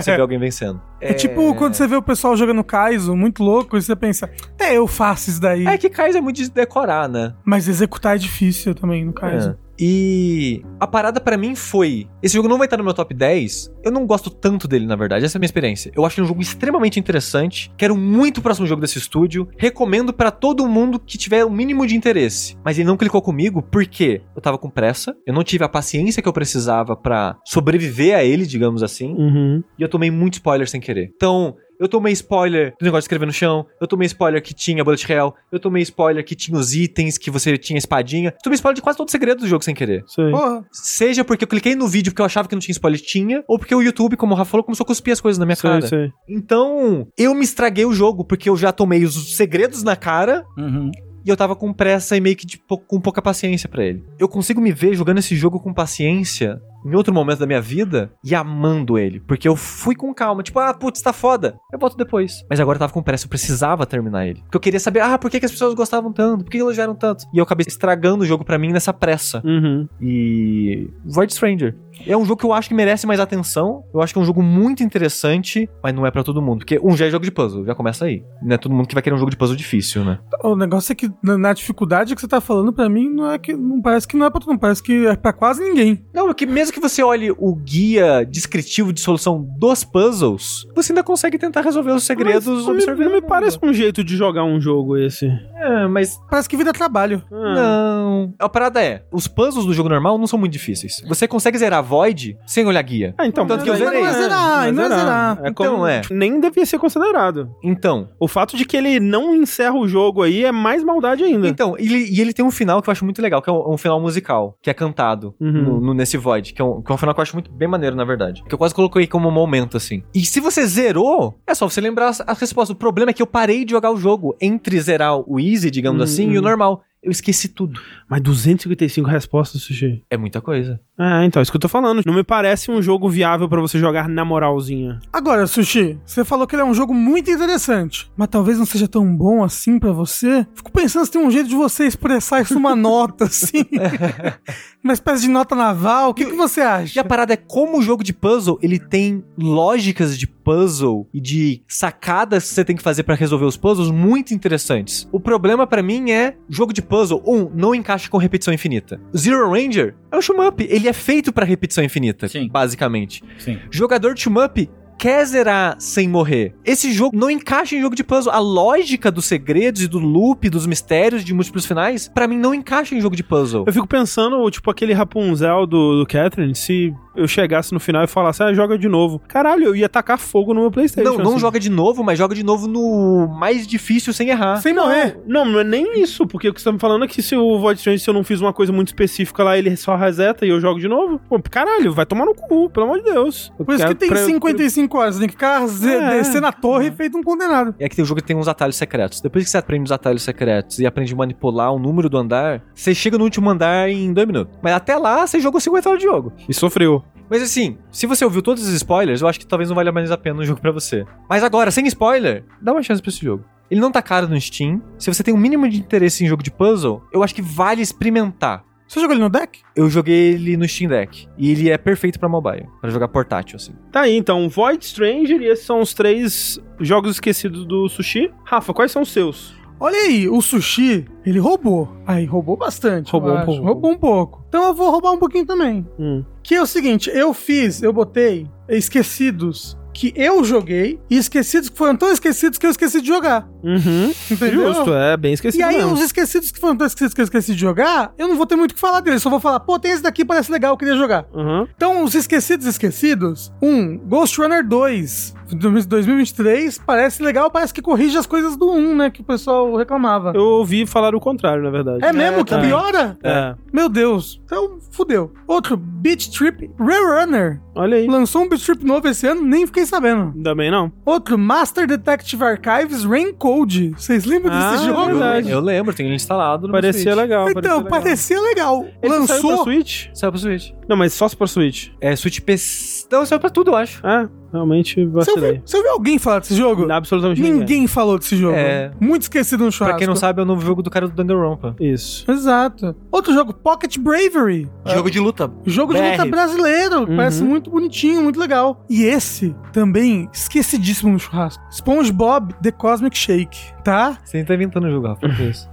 você 0.00 0.14
vê 0.14 0.20
alguém 0.20 0.38
vencendo. 0.38 0.80
É... 1.00 1.10
é... 1.10 1.14
tipo 1.14 1.54
quando 1.54 1.74
você 1.74 1.86
vê 1.86 1.96
o 1.96 2.02
pessoal 2.02 2.36
jogando 2.36 2.62
Kaizo, 2.64 3.16
muito 3.16 3.42
louco, 3.42 3.76
e 3.76 3.82
você 3.82 3.94
pensa, 3.94 4.30
até 4.54 4.76
eu 4.76 4.86
faço 4.86 5.30
isso 5.30 5.40
daí. 5.40 5.66
É 5.66 5.78
que 5.78 5.88
Kaizo 5.88 6.18
é 6.18 6.20
muito 6.20 6.36
de 6.36 6.50
decorar, 6.50 7.08
né? 7.08 7.34
Mas 7.44 7.68
executar 7.68 8.16
é 8.16 8.18
difícil 8.18 8.74
também 8.74 9.04
no 9.04 9.12
Kaizo. 9.12 9.50
É. 9.50 9.67
E 9.78 10.62
a 10.80 10.86
parada 10.86 11.20
para 11.20 11.36
mim 11.36 11.54
foi: 11.54 12.08
esse 12.22 12.34
jogo 12.34 12.48
não 12.48 12.58
vai 12.58 12.66
estar 12.66 12.76
no 12.76 12.84
meu 12.84 12.94
top 12.94 13.14
10. 13.14 13.72
Eu 13.84 13.92
não 13.92 14.06
gosto 14.06 14.30
tanto 14.30 14.66
dele, 14.66 14.86
na 14.86 14.96
verdade. 14.96 15.24
Essa 15.24 15.36
é 15.36 15.38
a 15.38 15.40
minha 15.40 15.46
experiência. 15.46 15.92
Eu 15.94 16.04
acho 16.04 16.20
um 16.20 16.26
jogo 16.26 16.40
extremamente 16.40 16.98
interessante. 16.98 17.70
Quero 17.76 17.96
muito 17.96 18.38
o 18.38 18.42
próximo 18.42 18.66
jogo 18.66 18.80
desse 18.80 18.98
estúdio. 18.98 19.48
Recomendo 19.56 20.12
para 20.12 20.30
todo 20.30 20.68
mundo 20.68 20.98
que 20.98 21.16
tiver 21.16 21.44
o 21.44 21.50
mínimo 21.50 21.86
de 21.86 21.96
interesse. 21.96 22.56
Mas 22.64 22.78
ele 22.78 22.88
não 22.88 22.96
clicou 22.96 23.22
comigo 23.22 23.62
porque 23.62 24.22
eu 24.34 24.42
tava 24.42 24.58
com 24.58 24.68
pressa. 24.68 25.14
Eu 25.26 25.32
não 25.32 25.44
tive 25.44 25.64
a 25.64 25.68
paciência 25.68 26.22
que 26.22 26.28
eu 26.28 26.32
precisava 26.32 26.96
para 26.96 27.36
sobreviver 27.44 28.16
a 28.16 28.24
ele, 28.24 28.46
digamos 28.46 28.82
assim. 28.82 29.14
Uhum. 29.14 29.62
E 29.78 29.82
eu 29.82 29.88
tomei 29.88 30.10
muito 30.10 30.34
spoiler 30.34 30.68
sem 30.68 30.80
querer. 30.80 31.10
Então, 31.14 31.54
eu 31.78 31.88
tomei 31.88 32.12
spoiler 32.12 32.74
do 32.78 32.84
negócio 32.84 33.02
de 33.02 33.04
escrever 33.04 33.26
no 33.26 33.32
chão. 33.32 33.66
Eu 33.80 33.86
tomei 33.86 34.06
spoiler 34.06 34.42
que 34.42 34.52
tinha 34.52 34.84
bullet 34.84 35.10
hell. 35.10 35.34
Eu 35.50 35.60
tomei 35.60 35.82
spoiler 35.82 36.24
que 36.24 36.34
tinha 36.34 36.58
os 36.58 36.74
itens, 36.74 37.16
que 37.16 37.30
você 37.30 37.56
tinha 37.56 37.78
espadinha. 37.78 38.30
Eu 38.30 38.42
tomei 38.42 38.54
spoiler 38.56 38.76
de 38.76 38.82
quase 38.82 38.98
todo 38.98 39.08
o 39.08 39.10
segredo 39.10 39.40
do 39.40 39.46
jogo 39.46 39.64
sem 39.64 39.74
querer. 39.74 40.04
Sim. 40.06 40.30
Porra. 40.30 40.64
Seja 40.72 41.24
porque 41.24 41.44
eu 41.44 41.48
cliquei 41.48 41.74
no 41.74 41.86
vídeo 41.86 42.12
porque 42.12 42.22
eu 42.22 42.26
achava 42.26 42.48
que 42.48 42.54
não 42.54 42.60
tinha 42.60 42.72
spoiler, 42.72 43.00
tinha. 43.00 43.44
Ou 43.46 43.58
porque 43.58 43.74
o 43.74 43.82
YouTube, 43.82 44.16
como 44.16 44.34
o 44.34 44.36
Rafa 44.36 44.50
falou, 44.50 44.64
começou 44.64 44.84
a 44.84 44.86
cuspir 44.86 45.12
as 45.12 45.20
coisas 45.20 45.38
na 45.38 45.46
minha 45.46 45.56
sim, 45.56 45.62
cara. 45.62 45.86
Sim. 45.86 46.10
Então, 46.28 47.06
eu 47.16 47.34
me 47.34 47.44
estraguei 47.44 47.84
o 47.84 47.92
jogo 47.92 48.24
porque 48.24 48.48
eu 48.48 48.56
já 48.56 48.72
tomei 48.72 49.04
os 49.04 49.36
segredos 49.36 49.82
na 49.82 49.96
cara. 49.96 50.44
Uhum 50.56 50.90
e 51.28 51.30
eu 51.30 51.36
tava 51.36 51.54
com 51.54 51.74
pressa 51.74 52.16
e 52.16 52.20
meio 52.20 52.34
que 52.34 52.46
de, 52.46 52.58
com 52.86 53.00
pouca 53.00 53.20
paciência 53.20 53.68
para 53.68 53.84
ele. 53.84 54.02
Eu 54.18 54.28
consigo 54.28 54.62
me 54.62 54.72
ver 54.72 54.94
jogando 54.94 55.18
esse 55.18 55.36
jogo 55.36 55.60
com 55.60 55.74
paciência 55.74 56.58
em 56.84 56.94
outro 56.94 57.12
momento 57.12 57.40
da 57.40 57.46
minha 57.46 57.60
vida 57.60 58.12
e 58.24 58.34
amando 58.34 58.98
ele. 58.98 59.20
Porque 59.20 59.48
eu 59.48 59.56
fui 59.56 59.94
com 59.94 60.12
calma. 60.14 60.42
Tipo, 60.42 60.58
ah, 60.58 60.74
putz, 60.74 61.00
tá 61.00 61.12
foda. 61.12 61.58
Eu 61.72 61.78
volto 61.78 61.96
depois. 61.96 62.44
Mas 62.48 62.60
agora 62.60 62.76
eu 62.76 62.80
tava 62.80 62.92
com 62.92 63.02
pressa, 63.02 63.26
eu 63.26 63.30
precisava 63.30 63.86
terminar 63.86 64.26
ele. 64.26 64.40
Porque 64.42 64.56
eu 64.56 64.60
queria 64.60 64.80
saber, 64.80 65.00
ah, 65.00 65.18
por 65.18 65.30
que, 65.30 65.40
que 65.40 65.46
as 65.46 65.52
pessoas 65.52 65.74
gostavam 65.74 66.12
tanto? 66.12 66.44
Por 66.44 66.50
que 66.50 66.58
elogiaram 66.58 66.94
tanto? 66.94 67.24
E 67.32 67.38
eu 67.38 67.44
acabei 67.44 67.64
estragando 67.66 68.24
o 68.24 68.26
jogo 68.26 68.44
para 68.44 68.58
mim 68.58 68.72
nessa 68.72 68.92
pressa. 68.92 69.42
Uhum. 69.44 69.88
E. 70.00 70.90
Void 71.04 71.32
Stranger. 71.32 71.74
É 72.06 72.16
um 72.16 72.24
jogo 72.24 72.40
que 72.40 72.46
eu 72.46 72.52
acho 72.52 72.68
que 72.68 72.74
merece 72.74 73.06
mais 73.06 73.20
atenção. 73.20 73.84
Eu 73.92 74.00
acho 74.00 74.12
que 74.12 74.18
é 74.18 74.22
um 74.22 74.24
jogo 74.24 74.42
muito 74.42 74.82
interessante, 74.82 75.68
mas 75.82 75.94
não 75.94 76.06
é 76.06 76.10
para 76.10 76.22
todo 76.22 76.40
mundo. 76.40 76.58
Porque 76.58 76.78
um 76.82 76.96
já 76.96 77.06
é 77.06 77.10
jogo 77.10 77.24
de 77.24 77.30
puzzle, 77.30 77.64
já 77.64 77.74
começa 77.74 78.04
aí. 78.04 78.22
Não 78.42 78.54
é 78.54 78.58
todo 78.58 78.74
mundo 78.74 78.86
que 78.86 78.94
vai 78.94 79.02
querer 79.02 79.14
um 79.14 79.18
jogo 79.18 79.30
de 79.30 79.36
puzzle 79.36 79.56
difícil, 79.56 80.04
né? 80.04 80.18
O 80.42 80.54
negócio 80.54 80.92
é 80.92 80.94
que 80.94 81.10
na 81.22 81.52
dificuldade 81.52 82.14
que 82.14 82.20
você 82.20 82.28
tá 82.28 82.40
falando, 82.40 82.72
para 82.72 82.88
mim, 82.88 83.08
não 83.08 83.30
é 83.30 83.38
que. 83.38 83.52
Não 83.52 83.80
parece 83.80 84.06
que 84.06 84.16
não 84.16 84.26
é 84.26 84.30
pra 84.30 84.40
todo 84.40 84.50
mundo, 84.50 84.60
parece 84.60 84.82
que 84.82 85.06
é 85.06 85.16
pra 85.16 85.32
quase 85.32 85.62
ninguém. 85.62 86.04
Não, 86.14 86.30
é 86.30 86.34
que 86.34 86.46
mesmo 86.46 86.67
que 86.72 86.80
você 86.80 87.02
olhe 87.02 87.30
o 87.30 87.54
guia 87.54 88.24
descritivo 88.24 88.92
de 88.92 89.00
solução 89.00 89.46
dos 89.58 89.84
puzzles, 89.84 90.66
você 90.74 90.92
ainda 90.92 91.02
consegue 91.02 91.38
tentar 91.38 91.62
resolver 91.62 91.92
os 91.92 92.04
segredos 92.04 92.66
mas, 92.66 92.68
observando. 92.68 93.06
Não 93.06 93.12
me, 93.14 93.22
parece 93.22 93.58
um 93.62 93.72
jeito 93.72 94.02
de 94.04 94.16
jogar 94.16 94.44
um 94.44 94.60
jogo 94.60 94.96
esse. 94.96 95.26
É, 95.56 95.86
mas. 95.86 96.18
Parece 96.30 96.48
que 96.48 96.56
vira 96.56 96.72
trabalho. 96.72 97.22
Ah. 97.30 97.54
Não. 97.54 98.34
A 98.38 98.48
parada 98.48 98.82
é: 98.82 99.02
os 99.12 99.26
puzzles 99.26 99.66
do 99.66 99.74
jogo 99.74 99.88
normal 99.88 100.18
não 100.18 100.26
são 100.26 100.38
muito 100.38 100.52
difíceis. 100.52 101.02
Você 101.06 101.26
consegue 101.26 101.58
zerar 101.58 101.82
Void 101.82 102.36
sem 102.46 102.66
olhar 102.66 102.82
guia. 102.82 103.14
Ah, 103.18 103.26
então. 103.26 103.46
Tanto 103.46 103.64
que 103.64 103.70
eu 103.70 103.76
zerei. 103.76 104.00
Não 104.00 104.08
é 104.08 104.12
zerar, 104.12 104.72
não 104.72 104.84
é 104.84 104.88
zerar. 104.88 105.40
É 105.42 105.48
então 105.48 105.86
é. 105.86 106.02
Nem 106.10 106.40
devia 106.40 106.66
ser 106.66 106.78
considerado. 106.78 107.50
Então. 107.62 108.08
O 108.18 108.28
fato 108.28 108.56
de 108.56 108.64
que 108.64 108.76
ele 108.76 109.00
não 109.00 109.34
encerra 109.34 109.76
o 109.76 109.88
jogo 109.88 110.22
aí 110.22 110.44
é 110.44 110.52
mais 110.52 110.82
maldade 110.84 111.24
ainda. 111.24 111.48
Então, 111.48 111.74
ele, 111.78 112.08
e 112.10 112.20
ele 112.20 112.32
tem 112.32 112.44
um 112.44 112.50
final 112.50 112.82
que 112.82 112.88
eu 112.88 112.92
acho 112.92 113.04
muito 113.04 113.20
legal, 113.22 113.40
que 113.42 113.50
é 113.50 113.52
um, 113.52 113.74
um 113.74 113.76
final 113.76 114.00
musical, 114.00 114.56
que 114.62 114.70
é 114.70 114.74
cantado 114.74 115.34
uhum. 115.40 115.50
no, 115.50 115.80
no, 115.80 115.94
nesse 115.94 116.16
Void, 116.16 116.52
que 116.58 116.62
é, 116.62 116.64
um, 116.64 116.82
que 116.82 116.90
é 116.90 116.94
um 116.94 116.98
final 116.98 117.14
que 117.14 117.20
eu 117.20 117.22
acho 117.22 117.36
muito 117.36 117.52
bem 117.52 117.68
maneiro, 117.68 117.94
na 117.94 118.04
verdade. 118.04 118.42
Que 118.42 118.52
eu 118.52 118.58
quase 118.58 118.74
coloquei 118.74 119.06
como 119.06 119.28
um 119.28 119.30
momento, 119.30 119.76
assim. 119.76 120.02
E 120.12 120.24
se 120.24 120.40
você 120.40 120.66
zerou, 120.66 121.38
é 121.46 121.54
só 121.54 121.68
você 121.68 121.80
lembrar 121.80 122.08
as, 122.08 122.20
as 122.20 122.40
respostas. 122.40 122.74
O 122.74 122.78
problema 122.78 123.12
é 123.12 123.14
que 123.14 123.22
eu 123.22 123.28
parei 123.28 123.64
de 123.64 123.70
jogar 123.70 123.92
o 123.92 123.96
jogo 123.96 124.36
entre 124.40 124.80
zerar 124.80 125.16
o 125.16 125.38
Easy, 125.38 125.70
digamos 125.70 126.00
uhum. 126.00 126.04
assim, 126.04 126.30
e 126.32 126.38
o 126.38 126.42
normal 126.42 126.82
eu 127.02 127.10
esqueci 127.10 127.48
tudo. 127.48 127.80
Mas 128.08 128.20
255 128.22 129.08
respostas, 129.08 129.62
Sushi. 129.62 130.02
É 130.10 130.16
muita 130.16 130.40
coisa. 130.40 130.80
É, 130.98 131.24
então, 131.24 131.40
é 131.40 131.42
isso 131.42 131.52
que 131.52 131.56
eu 131.56 131.60
tô 131.60 131.68
falando. 131.68 132.02
Não 132.04 132.14
me 132.14 132.24
parece 132.24 132.70
um 132.70 132.82
jogo 132.82 133.08
viável 133.08 133.48
para 133.48 133.60
você 133.60 133.78
jogar 133.78 134.08
na 134.08 134.24
moralzinha. 134.24 134.98
Agora, 135.12 135.46
Sushi, 135.46 135.98
você 136.04 136.24
falou 136.24 136.46
que 136.46 136.56
ele 136.56 136.62
é 136.62 136.64
um 136.64 136.74
jogo 136.74 136.92
muito 136.92 137.30
interessante, 137.30 138.10
mas 138.16 138.28
talvez 138.28 138.58
não 138.58 138.66
seja 138.66 138.88
tão 138.88 139.16
bom 139.16 139.44
assim 139.44 139.78
para 139.78 139.92
você. 139.92 140.46
Fico 140.54 140.72
pensando 140.72 141.06
se 141.06 141.12
tem 141.12 141.22
um 141.24 141.30
jeito 141.30 141.48
de 141.48 141.54
você 141.54 141.86
expressar 141.86 142.42
isso 142.42 142.54
numa 142.54 142.74
nota, 142.76 143.24
assim. 143.26 143.64
Uma 144.82 144.92
espécie 144.92 145.22
de 145.22 145.28
nota 145.28 145.54
naval. 145.54 146.10
O 146.10 146.14
que, 146.14 146.24
que 146.24 146.36
você 146.36 146.60
acha? 146.60 146.98
E 146.98 147.00
a 147.00 147.04
parada 147.04 147.34
é 147.34 147.36
como 147.36 147.78
o 147.78 147.82
jogo 147.82 148.02
de 148.02 148.12
puzzle, 148.12 148.58
ele 148.62 148.78
tem 148.78 149.24
lógicas 149.36 150.18
de 150.18 150.26
puzzle 150.48 151.06
e 151.12 151.20
de 151.20 151.62
sacadas 151.68 152.48
que 152.48 152.54
você 152.54 152.64
tem 152.64 152.74
que 152.74 152.82
fazer 152.82 153.02
para 153.02 153.14
resolver 153.14 153.44
os 153.44 153.58
puzzles 153.58 153.90
muito 153.90 154.32
interessantes. 154.32 155.06
O 155.12 155.20
problema 155.20 155.66
para 155.66 155.82
mim 155.82 156.10
é 156.10 156.36
jogo 156.48 156.72
de 156.72 156.80
puzzle, 156.80 157.22
um, 157.26 157.50
não 157.54 157.74
encaixa 157.74 158.08
com 158.08 158.16
repetição 158.16 158.54
infinita. 158.54 158.98
Zero 159.14 159.50
Ranger 159.50 159.94
é 160.10 160.16
um 160.16 160.22
shoot-up, 160.22 160.66
ele 160.66 160.88
é 160.88 160.92
feito 160.94 161.34
para 161.34 161.44
repetição 161.44 161.84
infinita, 161.84 162.28
Sim. 162.28 162.48
basicamente. 162.48 163.22
Sim. 163.38 163.58
Jogador 163.70 164.14
de 164.14 164.22
shoot-up 164.22 164.70
quer 164.98 165.24
zerar 165.24 165.76
sem 165.78 166.08
morrer. 166.08 166.54
Esse 166.64 166.92
jogo 166.92 167.16
não 167.16 167.30
encaixa 167.30 167.76
em 167.76 167.80
jogo 167.80 167.94
de 167.94 168.02
puzzle. 168.02 168.32
A 168.32 168.38
lógica 168.40 169.10
dos 169.10 169.26
segredos 169.26 169.82
e 169.82 169.86
do 169.86 169.98
loop, 169.98 170.50
dos 170.50 170.66
mistérios 170.66 171.24
de 171.24 171.32
múltiplos 171.32 171.64
finais, 171.64 172.08
para 172.08 172.26
mim 172.26 172.36
não 172.36 172.52
encaixa 172.52 172.94
em 172.94 173.00
jogo 173.00 173.14
de 173.14 173.22
puzzle. 173.22 173.64
Eu 173.66 173.72
fico 173.72 173.86
pensando, 173.86 174.50
tipo, 174.50 174.68
aquele 174.70 174.92
Rapunzel 174.92 175.66
do, 175.66 176.00
do 176.00 176.06
Catherine, 176.06 176.54
se 176.54 176.92
eu 177.18 177.26
chegasse 177.26 177.72
no 177.72 177.80
final 177.80 178.04
e 178.04 178.06
falasse, 178.06 178.42
ah, 178.42 178.52
joga 178.52 178.78
de 178.78 178.88
novo. 178.88 179.20
Caralho, 179.26 179.64
eu 179.64 179.76
ia 179.76 179.88
tacar 179.88 180.18
fogo 180.18 180.54
no 180.54 180.62
meu 180.62 180.70
Playstation. 180.70 181.10
Não, 181.10 181.18
não 181.18 181.30
assim. 181.32 181.40
joga 181.40 181.58
de 181.58 181.70
novo, 181.70 182.02
mas 182.04 182.18
joga 182.18 182.34
de 182.34 182.44
novo 182.44 182.66
no 182.68 183.26
mais 183.28 183.66
difícil 183.66 184.12
sem 184.12 184.28
errar. 184.28 184.56
Sem 184.58 184.74
morrer. 184.74 185.18
Não, 185.26 185.44
não 185.44 185.60
é 185.60 185.64
nem 185.64 186.00
isso, 186.00 186.26
porque 186.26 186.48
o 186.48 186.54
que 186.54 186.60
você 186.60 186.64
tá 186.64 186.72
me 186.72 186.78
falando 186.78 187.04
é 187.04 187.08
que 187.08 187.20
se 187.20 187.36
o 187.36 187.58
Void 187.58 187.78
Strange, 187.78 188.02
se 188.02 188.08
eu 188.08 188.14
não 188.14 188.22
fiz 188.22 188.40
uma 188.40 188.52
coisa 188.52 188.72
muito 188.72 188.88
específica 188.88 189.42
lá, 189.42 189.58
ele 189.58 189.76
só 189.76 189.96
reseta 189.96 190.46
e 190.46 190.48
eu 190.48 190.60
jogo 190.60 190.78
de 190.78 190.88
novo. 190.88 191.20
Pô, 191.28 191.40
caralho, 191.42 191.92
vai 191.92 192.06
tomar 192.06 192.24
no 192.24 192.34
cu, 192.34 192.70
pelo 192.70 192.86
amor 192.86 192.98
de 192.98 193.10
Deus. 193.10 193.52
Por 193.56 193.74
isso 193.74 193.86
que 193.86 193.94
tem 193.94 194.08
pra... 194.08 194.18
55 194.18 194.87
horas, 194.96 195.18
tem 195.18 195.26
que 195.26 195.32
ficar 195.32 195.62
é, 195.62 196.18
descer 196.18 196.40
na 196.40 196.52
torre 196.52 196.88
é. 196.88 196.92
feito 196.92 197.18
um 197.18 197.22
condenado. 197.22 197.74
É 197.78 197.88
que 197.88 197.96
tem 197.96 198.02
o 198.02 198.06
jogo 198.06 198.20
que 198.20 198.26
tem 198.26 198.36
uns 198.36 198.48
atalhos 198.48 198.76
secretos. 198.76 199.20
Depois 199.20 199.44
que 199.44 199.50
você 199.50 199.58
aprende 199.58 199.84
os 199.84 199.92
atalhos 199.92 200.22
secretos 200.22 200.78
e 200.78 200.86
aprende 200.86 201.12
a 201.12 201.16
manipular 201.16 201.72
o 201.72 201.78
número 201.78 202.08
do 202.08 202.16
andar, 202.16 202.62
você 202.74 202.94
chega 202.94 203.18
no 203.18 203.24
último 203.24 203.50
andar 203.50 203.90
em 203.90 204.12
dois 204.12 204.26
minutos. 204.26 204.58
Mas 204.62 204.72
até 204.72 204.96
lá, 204.96 205.26
você 205.26 205.40
jogou 205.40 205.60
50 205.60 205.88
horas 205.88 206.00
de 206.00 206.08
jogo. 206.08 206.32
E 206.48 206.54
sofreu. 206.54 207.02
Mas 207.28 207.42
assim, 207.42 207.76
se 207.90 208.06
você 208.06 208.24
ouviu 208.24 208.40
todos 208.40 208.66
os 208.66 208.72
spoilers, 208.72 209.20
eu 209.20 209.28
acho 209.28 209.38
que 209.38 209.46
talvez 209.46 209.68
não 209.68 209.76
valha 209.76 209.92
mais 209.92 210.10
a 210.10 210.16
pena 210.16 210.40
o 210.40 210.44
jogo 210.44 210.60
para 210.60 210.72
você. 210.72 211.04
Mas 211.28 211.44
agora, 211.44 211.70
sem 211.70 211.86
spoiler, 211.86 212.44
dá 212.60 212.72
uma 212.72 212.82
chance 212.82 213.02
pra 213.02 213.10
esse 213.10 213.22
jogo. 213.22 213.44
Ele 213.70 213.80
não 213.80 213.92
tá 213.92 214.00
caro 214.00 214.26
no 214.26 214.40
Steam. 214.40 214.80
Se 214.98 215.12
você 215.12 215.22
tem 215.22 215.34
um 215.34 215.38
mínimo 215.38 215.68
de 215.68 215.78
interesse 215.78 216.24
em 216.24 216.26
jogo 216.26 216.42
de 216.42 216.50
puzzle, 216.50 217.02
eu 217.12 217.22
acho 217.22 217.34
que 217.34 217.42
vale 217.42 217.82
experimentar. 217.82 218.64
Você 218.88 219.00
jogou 219.00 219.14
ele 219.14 219.22
no 219.22 219.28
deck? 219.28 219.60
Eu 219.76 219.90
joguei 219.90 220.32
ele 220.32 220.56
no 220.56 220.66
Steam 220.66 220.88
Deck. 220.88 221.28
E 221.36 221.50
ele 221.50 221.68
é 221.68 221.76
perfeito 221.76 222.18
para 222.18 222.28
mobile, 222.28 222.66
para 222.80 222.88
jogar 222.88 223.08
portátil, 223.08 223.56
assim. 223.56 223.72
Tá 223.92 224.00
aí, 224.02 224.16
então, 224.16 224.48
Void 224.48 224.82
Stranger 224.84 225.42
e 225.42 225.46
esses 225.46 225.66
são 225.66 225.80
os 225.80 225.92
três 225.92 226.58
jogos 226.80 227.12
esquecidos 227.12 227.66
do 227.66 227.86
Sushi. 227.88 228.30
Rafa, 228.44 228.72
quais 228.72 228.90
são 228.90 229.02
os 229.02 229.12
seus? 229.12 229.58
Olha 229.80 229.96
aí, 229.96 230.28
o 230.28 230.40
sushi, 230.40 231.06
ele 231.24 231.38
roubou. 231.38 231.88
Aí, 232.04 232.24
roubou 232.24 232.56
bastante. 232.56 233.12
Roubou 233.12 233.32
um 233.32 233.44
pouco. 233.44 233.62
Roubou 233.62 233.90
um 233.92 233.98
pouco. 233.98 234.44
Então 234.48 234.64
eu 234.64 234.74
vou 234.74 234.90
roubar 234.90 235.12
um 235.12 235.18
pouquinho 235.18 235.46
também. 235.46 235.86
Hum. 235.96 236.24
Que 236.42 236.56
é 236.56 236.62
o 236.62 236.66
seguinte, 236.66 237.08
eu 237.14 237.32
fiz, 237.32 237.80
eu 237.80 237.92
botei 237.92 238.48
esquecidos 238.68 239.77
que 239.98 240.12
eu 240.14 240.44
joguei 240.44 241.00
e 241.10 241.18
esquecidos 241.18 241.68
que 241.68 241.76
foram 241.76 241.96
tão 241.96 242.12
esquecidos 242.12 242.56
que 242.56 242.64
eu 242.64 242.70
esqueci 242.70 243.00
de 243.00 243.08
jogar. 243.08 243.48
Uhum. 243.64 244.14
Entendeu? 244.30 244.72
Justo, 244.72 244.94
é 244.94 245.16
bem 245.16 245.32
esquecido. 245.32 245.60
E 245.60 245.64
aí, 245.64 245.78
mesmo. 245.78 245.92
os 245.92 246.00
esquecidos 246.00 246.52
que 246.52 246.60
foram 246.60 246.76
tão 246.76 246.86
esquecidos 246.86 247.14
que 247.14 247.20
eu 247.20 247.24
esqueci 247.24 247.52
de 247.52 247.60
jogar, 247.60 248.14
eu 248.16 248.28
não 248.28 248.36
vou 248.36 248.46
ter 248.46 248.54
muito 248.54 248.70
o 248.70 248.74
que 248.74 248.80
falar 248.80 249.00
deles. 249.00 249.20
Só 249.20 249.28
vou 249.28 249.40
falar, 249.40 249.58
pô, 249.58 249.76
tem 249.76 249.90
esse 249.90 250.00
daqui, 250.00 250.24
parece 250.24 250.52
legal, 250.52 250.74
eu 250.74 250.76
queria 250.76 250.96
jogar. 250.96 251.26
Uhum. 251.34 251.66
Então, 251.74 252.04
os 252.04 252.14
esquecidos 252.14 252.64
esquecidos, 252.64 253.52
um, 253.60 253.98
Ghost 253.98 254.40
Runner 254.40 254.64
2, 254.64 255.34
2023, 255.56 256.78
parece 256.78 257.22
legal, 257.22 257.50
parece 257.50 257.72
que 257.72 257.82
corrige 257.82 258.16
as 258.16 258.26
coisas 258.26 258.56
do 258.56 258.70
1, 258.70 258.96
né? 258.96 259.10
Que 259.10 259.20
o 259.20 259.24
pessoal 259.24 259.74
reclamava. 259.76 260.32
Eu 260.34 260.42
ouvi 260.42 260.86
falar 260.86 261.14
o 261.14 261.20
contrário, 261.20 261.62
na 261.62 261.70
verdade. 261.70 262.04
É 262.04 262.12
mesmo? 262.12 262.40
É, 262.40 262.44
que 262.44 262.58
piora? 262.58 263.18
É. 263.22 263.54
Meu 263.72 263.88
Deus. 263.88 264.40
Então, 264.44 264.78
fudeu. 264.90 265.32
Outro, 265.46 265.76
Beat 265.76 266.30
Trip 266.30 266.70
Runner. 266.78 267.60
Olha 267.74 267.96
aí. 267.96 268.06
Lançou 268.06 268.42
um 268.42 268.48
Beat 268.48 268.64
Trip 268.64 268.84
novo 268.84 269.08
esse 269.08 269.26
ano, 269.26 269.42
nem 269.42 269.66
fiquei 269.66 269.86
sabendo. 269.86 270.32
Também 270.42 270.70
não. 270.70 270.92
Outro, 271.04 271.38
Master 271.38 271.86
Detective 271.86 272.42
Archives 272.42 273.04
Rain 273.04 273.32
Code. 273.32 273.90
Vocês 273.96 274.24
lembram 274.24 274.52
ah, 274.52 274.72
desse 274.72 274.86
jogo? 274.86 275.06
Verdade. 275.06 275.50
Eu 275.50 275.60
lembro, 275.60 275.94
tenho 275.94 276.08
ele 276.08 276.16
instalado 276.16 276.66
no 276.66 276.72
Parecia 276.72 277.12
Switch. 277.12 277.16
legal. 277.16 277.50
Então, 277.50 277.84
parecia 277.84 278.40
legal. 278.40 278.84
Parecia 278.88 279.08
legal. 279.08 279.18
Lançou. 279.18 279.36
Saiu 279.36 279.48
pra 279.48 279.64
Switch? 279.64 280.06
Saiu 280.12 280.32
pra 280.32 280.40
Switch. 280.40 280.77
Não, 280.88 280.96
mas 280.96 281.12
só 281.12 281.28
pra 281.28 281.46
Switch. 281.46 281.90
É, 282.00 282.16
Switch 282.16 282.40
PC. 282.40 283.06
Não, 283.10 283.24
saiu 283.26 283.38
pra 283.38 283.50
tudo, 283.50 283.70
eu 283.70 283.76
acho. 283.76 284.04
É. 284.06 284.28
Realmente 284.52 285.04
vacilei. 285.04 285.34
Você 285.36 285.46
ouviu, 285.46 285.62
você 285.64 285.76
ouviu 285.76 285.92
alguém 285.92 286.18
falar 286.18 286.38
desse 286.38 286.54
jogo? 286.54 286.86
Não, 286.86 286.94
absolutamente 286.94 287.40
ninguém. 287.40 287.58
Ninguém 287.60 287.86
falou 287.86 288.18
desse 288.18 288.34
jogo. 288.36 288.56
É. 288.56 288.90
Muito 288.98 289.22
esquecido 289.22 289.64
no 289.64 289.70
churrasco. 289.70 289.96
Pra 289.96 289.98
quem 289.98 290.06
não 290.08 290.16
sabe, 290.16 290.40
é 290.40 290.42
o 290.42 290.46
novo 290.46 290.64
jogo 290.64 290.82
do 290.82 290.88
cara 290.88 291.06
do 291.06 291.14
Danganronpa. 291.14 291.76
Isso. 291.78 292.30
Exato. 292.30 292.96
Outro 293.12 293.34
jogo, 293.34 293.52
Pocket 293.52 293.98
Bravery. 293.98 294.68
Jogo 294.86 295.10
de 295.10 295.20
luta. 295.20 295.50
Jogo 295.66 295.92
BR. 295.92 295.98
de 295.98 296.10
luta 296.12 296.24
brasileiro. 296.24 297.00
Uhum. 297.00 297.16
Parece 297.16 297.44
muito 297.44 297.70
bonitinho, 297.70 298.22
muito 298.22 298.40
legal. 298.40 298.84
E 298.88 299.04
esse, 299.04 299.54
também, 299.72 300.28
esquecidíssimo 300.32 301.12
no 301.12 301.18
churrasco. 301.18 301.62
SpongeBob 301.70 302.54
The 302.62 302.72
Cosmic 302.72 303.16
Shake, 303.18 303.58
tá? 303.84 304.16
Você 304.24 304.42
tá 304.44 304.54
inventando 304.54 304.86
o 304.86 304.90
jogo, 304.90 305.08
Rafa. 305.08 305.28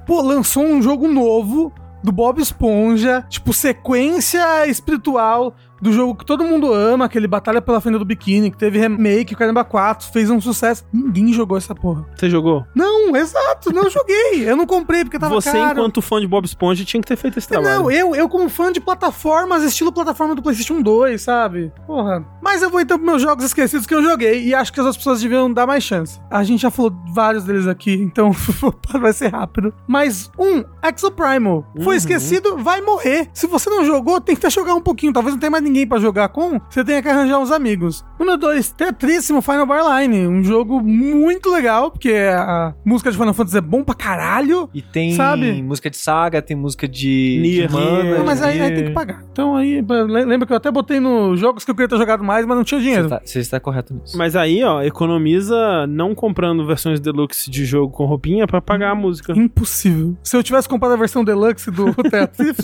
Pô, 0.06 0.22
lançou 0.22 0.66
um 0.66 0.82
jogo 0.82 1.08
novo 1.08 1.72
do 2.06 2.12
Bob 2.12 2.40
Esponja, 2.40 3.26
tipo, 3.28 3.52
sequência 3.52 4.68
espiritual 4.68 5.56
do 5.82 5.92
jogo 5.92 6.16
que 6.16 6.26
todo 6.26 6.44
mundo 6.44 6.74
ama, 6.74 7.06
aquele 7.06 7.28
Batalha 7.28 7.62
pela 7.62 7.82
Fenda 7.82 8.00
do 8.00 8.06
Biquíni, 8.06 8.52
que 8.52 8.58
teve 8.58 8.80
remake, 8.80 9.34
o 9.34 9.38
Caramba 9.38 9.64
4, 9.64 10.12
fez 10.12 10.30
um 10.30 10.40
sucesso. 10.40 10.86
Ninguém 10.92 11.34
jogou 11.34 11.58
essa 11.58 11.76
porra. 11.76 12.06
Você 12.16 12.30
jogou? 12.30 12.66
Não, 12.74 13.16
exato, 13.16 13.74
não 13.74 13.90
joguei. 13.90 14.50
Eu 14.50 14.56
não 14.56 14.66
comprei 14.66 15.04
porque 15.04 15.20
tava 15.20 15.36
Você, 15.36 15.52
caro. 15.52 15.80
enquanto 15.80 16.02
fã 16.02 16.20
de 16.20 16.28
Bob 16.28 16.46
Esponja, 16.46 16.86
tinha 16.86 17.02
que 17.02 17.08
ter 17.08 17.16
feito 17.16 17.38
esse 17.38 17.48
trabalho. 17.48 17.84
Não, 17.84 17.92
eu, 17.92 18.16
eu 18.16 18.30
como 18.30 18.50
fã 18.50 18.72
de 18.72 18.80
plataformas, 18.80 19.64
estilo 19.64 19.92
plataforma 19.92 20.36
do 20.36 20.42
PlayStation 20.42 20.82
2, 20.82 21.22
sabe? 21.22 21.72
Porra. 21.86 22.26
Mas 22.42 22.62
eu 22.62 22.70
vou 22.70 22.80
então 22.80 22.98
pros 22.98 23.10
meus 23.10 23.22
jogos 23.22 23.46
esquecidos 23.46 23.86
que 23.86 23.94
eu 23.94 24.04
joguei 24.04 24.44
e 24.46 24.54
acho 24.54 24.72
que 24.72 24.80
as 24.80 24.86
outras 24.86 24.98
pessoas 24.98 25.22
deviam 25.22 25.52
dar 25.52 25.68
mais 25.68 25.84
chance. 25.84 26.20
A 26.30 26.44
gente 26.44 26.62
já 26.62 26.72
falou 26.72 26.94
vários 27.14 27.44
deles 27.44 27.68
aqui, 27.68 27.94
então 28.02 28.32
vai 29.00 29.14
ser 29.14 29.28
rápido. 29.28 29.74
Mas 29.88 30.32
um, 30.38 30.64
Exoprimal. 30.84 31.66
Foi 31.78 31.88
uhum. 31.88 31.94
esquecido, 31.94 32.58
vai 32.58 32.82
morrer. 32.82 33.30
Se 33.34 33.48
você 33.48 33.70
não 33.70 33.86
jogou, 33.86 34.22
tem 34.22 34.36
que 34.36 34.50
jogar 34.50 34.76
um 34.76 34.82
pouquinho. 34.82 35.12
Talvez 35.12 35.34
não 35.34 35.40
tenha 35.40 35.52
mais 35.52 35.64
ninguém 35.66 35.88
para 35.88 36.00
jogar 36.00 36.30
com, 36.30 36.60
você 36.70 36.84
tem 36.84 37.02
que 37.02 37.10
arranjar 37.10 37.40
uns 37.40 37.52
amigos. 37.52 38.06
Número 38.20 38.38
2, 38.38 38.72
Tetríssimo 38.72 39.42
Final 39.42 39.66
Bar 39.66 40.00
Line. 40.00 40.28
Um 40.28 40.44
jogo 40.44 40.82
muito 40.82 41.52
legal, 41.52 41.92
porque 41.92 42.14
a 42.14 42.74
música 42.86 43.12
de 43.12 43.18
Final 43.18 43.34
Fantasy 43.34 43.58
é 43.58 43.62
bom 43.62 43.84
pra 43.84 43.96
caralho. 43.96 44.70
E 44.74 44.82
tem 44.82 45.14
sabe? 45.14 45.62
música 45.62 45.90
de 45.90 45.98
saga, 45.98 46.42
tem 46.42 46.56
música 46.56 46.88
de. 46.88 47.40
Nier, 47.42 47.72
Nier, 47.72 48.24
mas 48.24 48.42
aí, 48.42 48.62
aí, 48.62 48.74
tem 48.74 48.86
que 48.86 48.92
pagar. 48.92 49.24
Então 49.32 49.56
aí, 49.56 49.84
lembra 50.08 50.46
que 50.46 50.54
eu 50.54 50.58
até 50.58 50.72
botei 50.72 51.00
nos 51.00 51.40
jogos 51.40 51.66
que 51.66 51.72
eu 51.72 51.76
queria 51.76 51.90
ter 51.90 51.98
jogado 51.98 52.24
mais, 52.24 52.46
mas 52.46 52.56
não 52.56 52.64
tinha 52.64 52.80
dinheiro. 52.80 53.10
Você 53.10 53.40
está, 53.40 53.40
está 53.40 53.60
correto 53.60 53.94
nisso. 53.94 54.18
Mas 54.18 54.36
aí, 54.36 54.64
ó, 54.64 54.82
economiza 54.82 55.86
não 55.88 56.16
comprando 56.16 56.66
versões 56.66 57.00
deluxe 57.00 57.50
de 57.50 57.66
jogo 57.66 57.92
com 57.92 58.06
roupinha 58.06 58.48
pra 58.48 58.62
pagar 58.62 58.92
a 58.92 58.96
música. 58.96 59.34
Impossível. 59.34 60.16
Se 60.24 60.36
eu 60.38 60.44
tivesse 60.44 60.70
comprado 60.70 60.94
a 60.94 60.98
versão 60.98 61.24
deluxe 61.24 61.72
do 61.72 61.94
Tetris, 62.10 62.58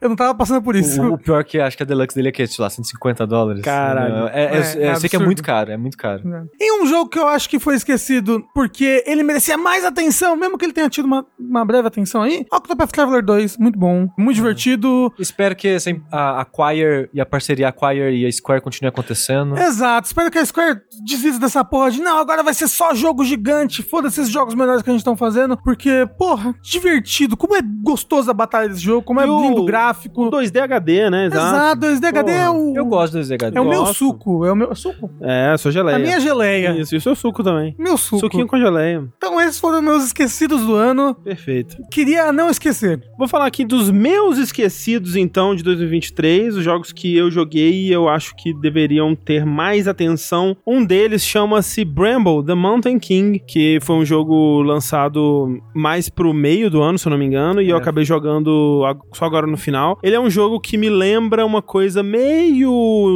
eu 0.00 0.08
não 0.08 0.16
tava 0.16 0.34
passando 0.34 0.62
por 0.62 0.74
isso. 0.74 1.00
O, 1.02 1.14
o 1.14 1.18
pior 1.18 1.44
que 1.44 1.58
acho 1.58 1.76
que 1.76 1.82
a 1.82 1.86
deluxe 1.86 2.14
dele 2.14 2.28
é 2.28 2.32
que, 2.32 2.45
sei 2.54 2.62
lá, 2.62 2.70
150 2.70 3.26
dólares. 3.26 3.62
Caralho. 3.62 4.28
É, 4.28 4.44
é, 4.44 4.44
é, 4.44 4.82
é 4.88 4.92
eu 4.92 4.96
sei 4.96 5.08
que 5.08 5.16
é 5.16 5.18
muito 5.18 5.42
caro, 5.42 5.70
é 5.70 5.76
muito 5.76 5.96
caro. 5.96 6.22
É. 6.28 6.44
E 6.60 6.82
um 6.82 6.86
jogo 6.86 7.08
que 7.08 7.18
eu 7.18 7.26
acho 7.26 7.48
que 7.48 7.58
foi 7.58 7.76
esquecido 7.76 8.44
porque 8.54 9.04
ele 9.06 9.22
merecia 9.22 9.56
mais 9.56 9.84
atenção, 9.84 10.36
mesmo 10.36 10.58
que 10.58 10.64
ele 10.64 10.72
tenha 10.72 10.88
tido 10.88 11.04
uma, 11.04 11.24
uma 11.38 11.64
breve 11.64 11.88
atenção 11.88 12.22
aí, 12.22 12.44
Octopath 12.52 12.90
Traveler 12.90 13.24
2, 13.24 13.56
muito 13.58 13.78
bom, 13.78 14.08
muito 14.18 14.36
divertido. 14.36 15.12
Espero 15.18 15.54
que 15.54 15.68
assim, 15.68 16.02
a 16.10 16.42
Acquire 16.42 17.08
e 17.12 17.20
a 17.20 17.26
parceria 17.26 17.68
Acquire 17.68 18.10
e 18.10 18.26
a 18.26 18.32
Square 18.32 18.60
continue 18.60 18.88
acontecendo. 18.88 19.56
Exato, 19.56 20.06
espero 20.06 20.30
que 20.30 20.38
a 20.38 20.44
Square 20.44 20.80
desista 21.04 21.40
dessa 21.40 21.64
porra 21.64 21.90
de 21.90 22.00
não, 22.00 22.18
agora 22.18 22.42
vai 22.42 22.54
ser 22.54 22.68
só 22.68 22.94
jogo 22.94 23.24
gigante, 23.24 23.82
foda-se 23.82 24.20
esses 24.20 24.32
jogos 24.32 24.54
menores 24.54 24.82
que 24.82 24.90
a 24.90 24.92
gente 24.92 25.00
estão 25.00 25.16
fazendo, 25.16 25.56
porque, 25.56 26.08
porra, 26.18 26.54
divertido, 26.62 27.36
como 27.36 27.56
é 27.56 27.60
gostoso 27.62 28.30
a 28.30 28.34
batalha 28.34 28.68
desse 28.68 28.80
jogo, 28.80 29.02
como 29.02 29.20
é 29.20 29.24
lindo 29.24 29.62
o 29.62 29.64
gráfico. 29.64 30.26
O 30.26 30.30
2D 30.30 30.60
HD, 30.60 31.10
né? 31.10 31.26
Exato, 31.26 31.86
Exato 31.86 32.06
2D 32.06 32.08
HD 32.08 32.32
é 32.36 32.50
o... 32.50 32.76
Eu 32.76 32.84
gosto 32.84 33.14
do 33.14 33.20
2D 33.20 33.34
HD. 33.34 33.58
É 33.58 33.60
o 33.60 33.68
meu 33.68 33.86
suco, 33.86 34.44
é 34.44 34.52
o 34.52 34.56
meu 34.56 34.74
suco. 34.74 35.10
É, 35.20 35.50
a 35.50 35.58
sua 35.58 35.70
geleia. 35.70 35.96
A 35.96 35.98
minha 35.98 36.20
geleia. 36.20 36.78
Isso, 36.78 36.94
e 36.94 36.98
o 36.98 37.00
seu 37.00 37.14
suco 37.14 37.42
também. 37.42 37.74
Meu 37.78 37.96
suco. 37.96 38.20
Suquinho 38.20 38.46
com 38.46 38.58
geleia. 38.58 39.04
Então 39.16 39.40
esses 39.40 39.58
foram 39.58 39.80
meus 39.82 40.04
esquecidos 40.04 40.62
do 40.62 40.74
ano. 40.74 41.14
Perfeito. 41.14 41.76
Queria 41.90 42.32
não 42.32 42.50
esquecer. 42.50 43.02
Vou 43.18 43.28
falar 43.28 43.46
aqui 43.46 43.64
dos 43.64 43.90
meus 43.90 44.38
esquecidos, 44.38 45.16
então, 45.16 45.54
de 45.54 45.62
2023, 45.62 46.56
os 46.56 46.64
jogos 46.64 46.92
que 46.92 47.16
eu 47.16 47.30
joguei 47.30 47.86
e 47.86 47.92
eu 47.92 48.08
acho 48.08 48.34
que 48.36 48.52
deveriam 48.54 49.14
ter 49.14 49.44
mais 49.44 49.88
atenção. 49.88 50.56
Um 50.66 50.84
deles 50.84 51.22
chama-se 51.22 51.84
Bramble, 51.84 52.44
The 52.44 52.54
Mountain 52.54 52.98
King, 52.98 53.38
que 53.38 53.78
foi 53.82 53.96
um 53.96 54.04
jogo 54.04 54.62
lançado 54.62 55.60
mais 55.74 56.08
pro 56.08 56.32
meio 56.32 56.70
do 56.70 56.82
ano, 56.82 56.98
se 56.98 57.06
eu 57.06 57.10
não 57.10 57.18
me 57.18 57.24
engano, 57.24 57.60
e 57.60 57.68
é. 57.68 57.72
eu 57.72 57.76
acabei 57.76 58.04
jogando 58.04 58.82
só 59.12 59.24
agora 59.24 59.46
no 59.46 59.56
final. 59.56 59.98
Ele 60.02 60.16
é 60.16 60.20
um 60.20 60.30
jogo 60.30 60.60
que 60.60 60.76
me 60.76 60.88
lembra 60.88 61.44
uma 61.44 61.62
coisa 61.62 62.02
meio 62.02 62.25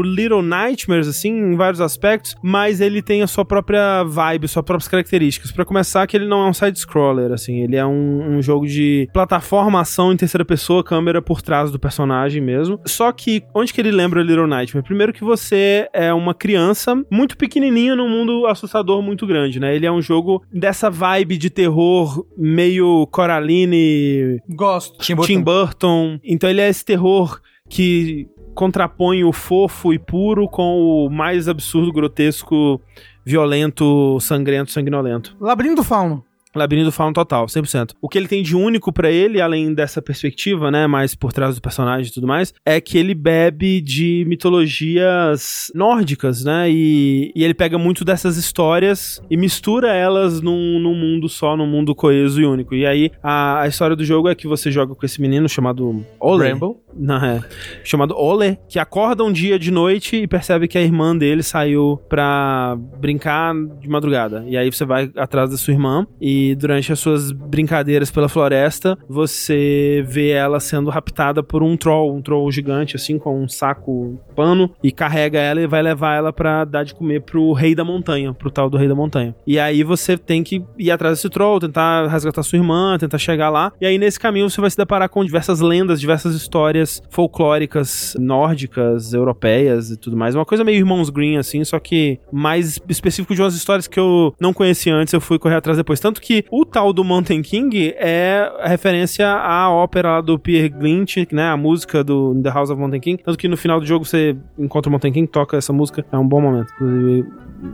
Little 0.03 0.43
Nightmares, 0.43 1.09
assim, 1.09 1.31
em 1.31 1.57
vários 1.57 1.81
aspectos, 1.81 2.35
mas 2.43 2.81
ele 2.81 3.03
tem 3.03 3.23
a 3.23 3.26
sua 3.26 3.44
própria 3.44 4.03
vibe, 4.05 4.49
suas 4.49 4.65
próprias 4.65 4.89
características. 4.89 5.53
Para 5.53 5.65
começar, 5.65 6.07
que 6.07 6.17
ele 6.17 6.26
não 6.26 6.47
é 6.47 6.49
um 6.49 6.55
side-scroller, 6.55 7.33
assim, 7.33 7.62
ele 7.62 7.76
é 7.76 7.87
um, 7.87 8.37
um 8.37 8.43
jogo 8.43 8.67
de 8.67 9.09
plataforma, 9.12 9.81
ação 9.81 10.12
em 10.12 10.17
terceira 10.17 10.44
pessoa, 10.44 10.85
câmera 10.85 11.23
por 11.23 11.43
trás 11.43 11.71
do 11.71 11.78
personagem 11.78 12.43
mesmo. 12.43 12.81
Só 12.87 13.10
que, 13.12 13.43
onde 13.55 13.73
que 13.73 13.81
ele 13.81 13.91
lembra 13.91 14.23
Little 14.23 14.47
Nightmare? 14.47 14.85
Primeiro 14.85 15.12
que 15.12 15.25
você 15.25 15.89
é 15.93 16.12
uma 16.12 16.35
criança 16.35 16.94
muito 17.10 17.37
pequenininha 17.37 17.97
num 17.97 18.09
mundo 18.09 18.47
assustador 18.47 19.03
muito 19.03 19.26
grande, 19.26 19.60
né? 19.60 19.75
Ele 19.75 19.87
é 19.87 19.93
um 19.93 20.03
jogo 20.03 20.43
dessa 20.53 20.91
vibe 20.91 21.37
de 21.37 21.51
terror 21.51 22.26
meio 22.37 23.07
Coraline... 23.09 24.41
Gosto. 24.49 24.99
Tim 24.99 25.15
Burton. 25.15 25.26
Tim 25.26 25.43
Burton. 25.43 26.21
Então 26.25 26.49
ele 26.51 26.60
é 26.60 26.69
esse 26.69 26.85
terror 26.85 27.41
que 27.69 28.26
contrapõe 28.54 29.24
o 29.24 29.33
fofo 29.33 29.92
e 29.92 29.99
puro 29.99 30.49
com 30.49 30.78
o 30.81 31.10
mais 31.10 31.49
absurdo, 31.49 31.92
grotesco, 31.92 32.81
violento, 33.24 34.18
sangrento, 34.20 34.70
sanguinolento. 34.70 35.36
Labirinto 35.40 35.84
Fauno. 35.84 36.24
Labirinto 36.54 36.90
Fauno 36.90 37.12
total, 37.12 37.47
100%. 37.47 37.92
O 38.00 38.08
que 38.08 38.18
ele 38.18 38.26
tem 38.26 38.42
de 38.42 38.56
único 38.56 38.92
para 38.92 39.10
ele, 39.10 39.40
além 39.40 39.72
dessa 39.72 40.02
perspectiva, 40.02 40.70
né, 40.70 40.86
mais 40.86 41.15
por 41.15 41.33
trás 41.33 41.54
do 41.54 41.60
personagem 41.60 42.10
e 42.10 42.12
tudo 42.12 42.26
mais, 42.26 42.52
é 42.66 42.81
que 42.81 42.99
ele 42.99 43.15
bebe 43.15 43.81
de 43.81 44.24
mitologias 44.26 45.70
nórdicas, 45.74 46.44
né, 46.44 46.68
e, 46.68 47.33
e 47.36 47.44
ele 47.44 47.54
pega 47.54 47.78
muito 47.78 48.04
dessas 48.04 48.36
histórias 48.36 49.22
e 49.31 49.36
mistura 49.36 49.94
elas 49.94 50.40
num, 50.40 50.81
num 50.81 50.94
mundo 50.94 51.28
só, 51.28 51.56
num 51.56 51.66
mundo 51.66 51.94
coeso 51.94 52.40
e 52.40 52.44
único. 52.44 52.74
E 52.74 52.84
aí, 52.84 53.12
a, 53.22 53.60
a 53.60 53.68
história 53.68 53.94
do 53.94 54.04
jogo 54.04 54.28
é 54.28 54.34
que 54.34 54.49
você 54.49 54.72
joga 54.72 54.94
com 54.94 55.06
esse 55.06 55.20
menino 55.20 55.49
chamado 55.49 56.04
Ole. 56.18 56.49
Rambo. 56.49 56.83
Não, 56.94 57.17
é. 57.24 57.40
Chamado 57.85 58.15
Ole, 58.17 58.58
que 58.69 58.78
acorda 58.78 59.24
um 59.24 59.33
dia 59.33 59.58
de 59.58 59.71
noite 59.71 60.17
e 60.17 60.26
percebe 60.26 60.69
que 60.69 60.78
a 60.78 60.83
irmã 60.83 61.17
dele 61.17 61.42
saiu 61.42 62.01
pra 62.08 62.76
brincar 62.99 63.55
de 63.81 63.89
madrugada. 63.89 64.44
E 64.47 64.56
aí 64.56 64.71
você 64.71 64.85
vai 64.85 65.10
atrás 65.17 65.51
da 65.51 65.56
sua 65.56 65.73
irmã 65.73 66.06
e 66.21 66.55
durante 66.55 66.92
as 66.92 66.99
suas 66.99 67.33
brincadeiras 67.33 68.10
pela 68.10 68.28
floresta, 68.28 68.99
você 69.08 70.05
vê 70.06 70.31
ela 70.31 70.60
sendo 70.60 70.90
raptada 70.90 71.42
por 71.42 71.62
um 71.62 71.76
troll, 71.76 72.15
um 72.15 72.23
troll 72.23 72.51
gigante, 72.51 72.97
assim, 72.97 73.19
com 73.19 73.42
um 73.42 73.49
saco 73.49 74.19
pano, 74.35 74.71
e 74.83 74.90
carrega 74.90 75.39
ela 75.39 75.60
e 75.60 75.67
vai 75.67 75.83
levar 75.83 76.17
ela 76.17 76.33
pra 76.33 76.65
dar 76.65 76.85
de 76.85 76.94
comer 76.94 77.23
pro 77.23 77.53
rei 77.53 77.74
da 77.74 77.85
montanha, 77.85 78.33
pro 78.33 78.51
tal 78.51 78.69
do 78.69 78.76
rei 78.76 78.89
da 78.89 78.94
montanha. 78.94 79.35
E 79.47 79.58
aí 79.58 79.83
você 79.83 80.17
tem 80.17 80.42
que 80.42 80.62
ir 80.78 80.90
atrás 80.90 81.19
desse 81.19 81.28
troll, 81.28 81.60
tentar 81.60 82.06
resgatar 82.08 82.42
sua 82.42 82.56
irmã, 82.56 82.97
tentar 82.99 83.19
chegar 83.19 83.51
lá. 83.51 83.73
E 83.81 83.87
aí 83.87 83.99
nesse 83.99 84.19
caminho 84.19 84.49
você 84.49 84.60
vai 84.60 84.71
se 84.71 84.76
deparar 84.76 85.08
com 85.08 85.24
diversas 85.24 85.60
lendas, 85.60 86.01
diversas 86.01 86.35
histórias 86.35 86.79
histórias 86.80 87.02
folclóricas 87.10 88.16
nórdicas, 88.18 89.12
europeias 89.12 89.90
e 89.90 89.96
tudo 89.96 90.16
mais. 90.16 90.34
Uma 90.34 90.44
coisa 90.44 90.64
meio 90.64 90.78
Irmãos 90.78 91.10
Green, 91.10 91.36
assim, 91.36 91.62
só 91.64 91.78
que 91.78 92.18
mais 92.32 92.80
específico 92.88 93.34
de 93.34 93.42
umas 93.42 93.54
histórias 93.54 93.86
que 93.86 93.98
eu 93.98 94.34
não 94.40 94.52
conhecia 94.52 94.94
antes, 94.94 95.12
eu 95.12 95.20
fui 95.20 95.38
correr 95.38 95.56
atrás 95.56 95.76
depois. 95.76 96.00
Tanto 96.00 96.20
que 96.20 96.44
o 96.50 96.64
tal 96.64 96.92
do 96.92 97.04
Mountain 97.04 97.42
King 97.42 97.94
é 97.96 98.50
referência 98.64 99.28
à 99.28 99.70
ópera 99.70 100.20
do 100.20 100.38
Pierre 100.38 100.68
Glint, 100.68 101.16
né? 101.32 101.48
A 101.48 101.56
música 101.56 102.02
do 102.02 102.34
The 102.42 102.50
House 102.50 102.70
of 102.70 102.80
Mountain 102.80 103.00
King. 103.00 103.22
Tanto 103.22 103.38
que 103.38 103.48
no 103.48 103.56
final 103.56 103.80
do 103.80 103.86
jogo 103.86 104.04
você 104.04 104.36
encontra 104.58 104.88
o 104.88 104.92
Mountain 104.92 105.12
King, 105.12 105.26
toca 105.26 105.56
essa 105.56 105.72
música. 105.72 106.04
É 106.10 106.18
um 106.18 106.26
bom 106.26 106.40
momento. 106.40 106.72
Inclusive, 106.74 107.28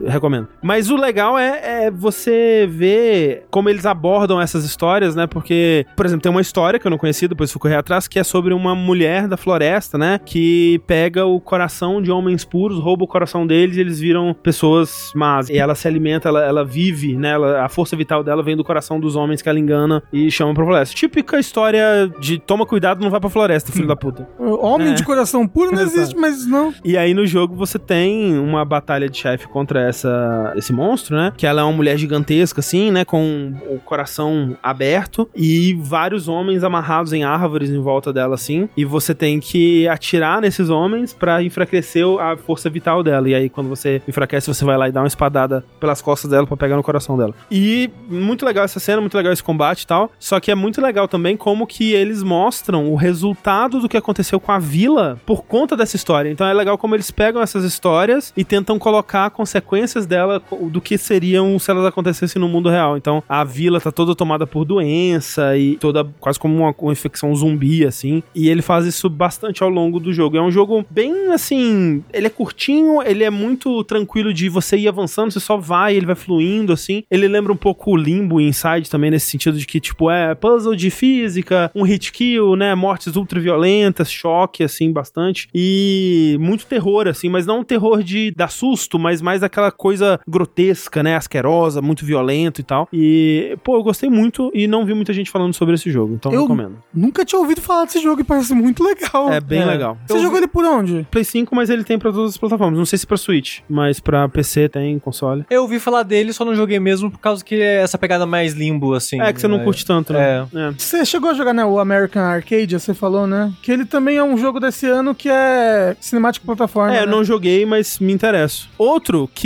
recomendo. 0.07 0.49
Mas 0.63 0.91
o 0.91 0.97
legal 0.97 1.39
é, 1.39 1.87
é, 1.87 1.91
você 1.91 2.69
ver 2.71 3.47
como 3.51 3.69
eles 3.69 3.87
abordam 3.87 4.41
essas 4.41 4.65
histórias, 4.65 5.15
né? 5.15 5.27
Porque, 5.27 5.87
por 5.97 6.07
exemplo, 6.07 6.23
tem 6.23 6.31
uma 6.31 6.41
história 6.41 6.79
que 6.79 6.87
eu 6.87 6.91
não 6.91 6.99
conhecia, 6.99 7.29
depois 7.29 7.53
fui 7.53 7.61
correr 7.61 7.77
atrás, 7.77 8.09
que 8.09 8.19
é 8.19 8.25
sobre 8.25 8.53
uma 8.53 8.75
mulher 8.75 9.29
da 9.29 9.37
floresta, 9.37 9.97
né? 9.97 10.21
Que 10.25 10.81
pega 10.87 11.25
o 11.25 11.41
coração 11.41 12.01
de 12.03 12.11
homens 12.11 12.45
puros, 12.45 12.79
rouba 12.79 13.05
o 13.05 13.09
coração 13.09 13.47
deles 13.47 13.77
e 13.77 13.81
eles 13.81 14.01
viram 14.01 14.35
pessoas 14.43 15.13
más. 15.15 15.49
E 15.49 15.57
ela 15.57 15.75
se 15.75 15.87
alimenta, 15.87 16.29
ela, 16.29 16.45
ela 16.45 16.65
vive, 16.65 17.17
né? 17.17 17.31
Ela, 17.31 17.65
a 17.65 17.69
força 17.69 17.97
vital 17.97 18.23
dela 18.23 18.43
vem 18.43 18.57
do 18.57 18.65
coração 18.65 18.99
dos 18.99 19.17
homens 19.17 19.43
que 19.43 19.49
ela 19.49 19.59
engana 19.59 20.03
e 20.13 20.31
chama 20.31 20.55
pra 20.55 20.65
floresta. 20.65 20.95
Típica 20.95 21.39
história 21.39 22.11
de 22.19 22.39
toma 22.39 22.67
cuidado, 22.67 23.03
não 23.03 23.11
vai 23.11 23.21
pra 23.21 23.31
floresta, 23.31 23.73
filho 23.73 23.87
da 23.87 23.97
puta. 23.97 24.29
Homem 24.39 24.89
é. 24.89 24.95
de 24.95 25.05
coração 25.05 25.47
puro 25.47 25.73
não 25.73 25.83
existe, 25.83 26.17
mas 26.17 26.47
não. 26.47 26.73
E 26.85 26.97
aí 26.97 27.15
no 27.15 27.27
jogo 27.27 27.55
você 27.55 27.79
tem 27.79 28.39
uma 28.39 28.65
batalha 28.65 29.09
de 29.09 29.17
chefe 29.17 29.47
contra 29.49 29.76
essa, 29.81 30.53
esse 30.57 30.73
monstro, 30.73 31.17
né? 31.17 31.33
Que 31.37 31.47
ela 31.47 31.61
é 31.61 31.65
uma 31.65 31.73
mulher 31.73 31.97
gigantesca, 31.99 32.61
assim, 32.61 32.91
né? 32.91 33.05
Com 33.05 33.55
o 33.69 33.79
coração 33.79 34.57
aberto 34.63 35.29
e 35.35 35.75
vários 35.81 36.29
homens 36.29 36.65
amarrados 36.65 37.13
em 37.13 37.25
árvores 37.25 37.71
em 37.71 37.81
volta 37.81 38.13
dela, 38.13 38.35
assim. 38.35 38.69
E 38.77 38.85
você 38.85 39.15
tem 39.15 39.41
que 39.41 39.87
atirar 39.89 40.41
nesses 40.41 40.71
homens 40.71 41.13
para 41.13 41.43
enfraquecer 41.43 42.05
a 42.21 42.37
força 42.37 42.71
vital 42.71 43.03
dela. 43.03 43.29
E 43.29 43.35
aí, 43.35 43.49
quando 43.49 43.69
você 43.69 44.01
enfraquece, 44.07 44.47
você 44.47 44.65
vai 44.65 44.77
lá 44.77 44.89
e 44.89 44.93
dá 44.93 45.01
uma 45.01 45.07
espadada 45.07 45.65
pelas 45.79 46.01
costas 46.01 46.31
dela 46.31 46.47
para 46.47 46.57
pegar 46.57 46.77
no 46.77 46.83
coração 46.83 47.17
dela. 47.17 47.35
E 47.51 47.91
muito 48.09 48.45
legal 48.45 48.65
essa 48.65 48.81
cena, 48.81 49.01
muito 49.01 49.17
legal 49.17 49.33
esse 49.33 49.43
combate 49.43 49.83
e 49.83 49.87
tal. 49.87 50.11
Só 50.19 50.41
que 50.41 50.51
é 50.51 50.55
muito 50.55 50.81
legal 50.81 51.09
também 51.09 51.37
como 51.37 51.67
que 51.67 51.93
eles 51.93 52.23
mostram 52.23 52.91
o 52.91 52.97
resultado 52.97 53.81
do 53.81 53.89
que 53.89 53.97
aconteceu 53.97 54.41
com 54.41 54.53
a 54.53 54.59
vila 54.59 55.21
por 55.27 55.45
conta 55.45 55.77
dessa 55.77 55.97
história. 55.97 56.31
Então 56.31 56.47
é 56.47 56.53
legal 56.53 56.79
como 56.79 56.95
eles 56.95 57.11
pegam 57.11 57.43
essas 57.43 57.65
histórias 57.65 58.33
e 58.37 58.45
tentam 58.45 58.79
colocar 58.79 59.31
consequências 59.31 59.66
consequências 59.67 60.07
dela 60.07 60.41
do 60.71 60.81
que 60.81 60.97
seriam 60.97 61.59
se 61.59 61.71
elas 61.71 61.85
acontecessem 61.85 62.41
no 62.41 62.49
mundo 62.49 62.71
real. 62.71 62.97
Então, 62.97 63.23
a 63.29 63.45
vila 63.45 63.81
tá 63.81 63.91
toda 63.91 64.15
tomada 64.15 64.47
por 64.47 64.65
doença 64.65 65.57
e 65.57 65.77
toda 65.77 66.05
quase 66.21 66.39
como 66.39 66.57
uma, 66.57 66.75
uma 66.79 66.93
infecção 66.93 67.35
zumbi, 67.35 67.85
assim. 67.85 68.23
E 68.35 68.49
ele 68.49 68.63
faz 68.63 68.87
isso 68.87 69.11
bastante 69.11 69.63
ao 69.63 69.69
longo 69.69 69.99
do 69.99 70.13
jogo. 70.13 70.37
É 70.37 70.43
um 70.43 70.51
jogo 70.51 70.85
bem 70.89 71.33
assim. 71.33 72.03
Ele 72.13 72.29
é 72.29 72.31
curtinho, 72.31 73.03
ele 73.03 73.25
é 73.25 73.31
muito 73.31 73.83
tranquilo 73.85 74.33
de 74.33 74.49
você 74.49 74.77
ir 74.77 74.89
avançando, 74.89 75.33
você 75.33 75.41
só 75.41 75.57
vai, 75.57 75.97
ele 75.97 76.07
vai 76.07 76.15
fluindo, 76.15 76.73
assim. 76.73 77.03
Ele 77.11 77.29
lembra 77.29 77.53
um 77.53 77.57
pouco 77.57 77.93
o 77.93 77.97
Limbo 77.97 78.41
Inside 78.41 78.89
também, 78.89 79.11
nesse 79.11 79.31
sentido 79.31 79.59
de 79.59 79.67
que, 79.67 79.81
tipo, 79.81 80.11
é 80.11 80.35
puzzle 80.35 80.77
de 80.77 80.91
física, 80.91 81.71
um 81.75 81.83
hit 81.83 82.13
kill, 82.13 82.57
né? 82.57 82.75
Mortes 82.75 83.17
ultra 83.17 83.41
violentas, 83.41 84.11
choque, 84.11 84.63
assim, 84.63 84.93
bastante. 84.93 85.49
E 85.55 86.37
muito 86.39 86.67
terror, 86.67 87.09
assim, 87.09 87.29
mas 87.29 87.47
não 87.47 87.61
um 87.61 87.65
terror 87.65 88.03
de 88.03 88.31
dar 88.31 88.49
susto, 88.49 88.99
mas 88.99 89.21
mais 89.21 89.43
aquela 89.43 89.56
aquela 89.57 89.73
coisa 89.73 90.21
grotesca, 90.29 91.03
né? 91.03 91.17
Asquerosa, 91.17 91.81
muito 91.81 92.05
violento 92.05 92.61
e 92.61 92.65
tal. 92.65 92.89
E, 92.93 93.57
pô, 93.65 93.77
eu 93.77 93.83
gostei 93.83 94.11
muito 94.11 94.51
e 94.55 94.67
não 94.67 94.85
vi 94.85 94.93
muita 94.93 95.13
gente 95.13 95.31
falando 95.31 95.55
sobre 95.55 95.75
esse 95.75 95.91
jogo, 95.91 96.15
então 96.15 96.33
eu 96.33 96.43
recomendo. 96.43 96.77
Nunca 96.93 97.25
tinha 97.25 97.41
ouvido 97.41 97.61
falar 97.61 97.87
desse 97.87 98.01
jogo 98.01 98.21
e 98.21 98.25
parece 98.25 98.55
muito 98.55 98.85
legal. 98.85 99.33
É 99.33 99.41
bem 99.41 99.63
é. 99.63 99.65
legal. 99.65 99.99
Você 100.07 100.15
eu 100.15 100.23
jogou 100.23 100.39
ele 100.39 100.47
por 100.47 100.65
onde? 100.65 101.07
Play 101.11 101.25
5, 101.25 101.55
mas 101.55 101.71
ele 101.71 101.85
tem 101.85 101.99
pra 101.99 102.13
todas 102.13 102.33
as 102.33 102.37
plataformas. 102.37 102.79
Não 102.79 102.87
sei 102.87 102.99
se 102.99 103.07
pra 103.07 103.17
Switch, 103.17 103.61
mas 103.69 103.99
pra 103.99 104.29
PC 104.29 104.69
tem, 104.69 104.99
console. 104.99 105.45
Eu 105.49 105.63
ouvi 105.63 105.79
falar 105.79 106.03
dele, 106.03 106.33
só 106.33 106.45
não 106.45 106.55
joguei 106.55 106.79
mesmo 106.79 107.11
por 107.11 107.19
causa 107.19 107.45
que 107.45 107.55
é 107.55 107.83
essa 107.83 107.97
pegada 107.97 108.27
mais 108.27 108.53
limbo, 108.53 108.95
assim. 108.95 109.21
É, 109.21 109.33
que 109.33 109.41
você 109.41 109.49
não 109.49 109.61
é. 109.61 109.65
curte 109.65 109.87
tanto, 109.87 110.13
né? 110.13 110.47
É. 110.55 110.59
é. 110.59 110.71
Você 110.77 111.05
chegou 111.05 111.31
a 111.31 111.35
jogar, 111.35 111.55
né, 111.55 111.65
o 111.65 111.79
American 111.79 112.23
Arcade, 112.23 112.79
você 112.79 112.93
falou, 112.93 113.27
né? 113.27 113.53
Que 113.63 113.73
ele 113.73 113.85
também 113.85 114.17
é 114.17 114.25
um 114.25 114.37
jogo 114.37 114.61
desse 114.61 114.87
ano 114.87 115.15
que 115.15 115.29
é 115.29 115.97
cinemático 116.01 116.45
plataforma. 116.45 116.95
É, 116.95 116.99
né? 116.99 117.03
eu 117.05 117.07
não 117.07 117.25
joguei, 117.25 117.65
mas 117.65 117.99
me 117.99 118.13
interesso. 118.13 118.69
Outro 118.77 119.29
que 119.35 119.46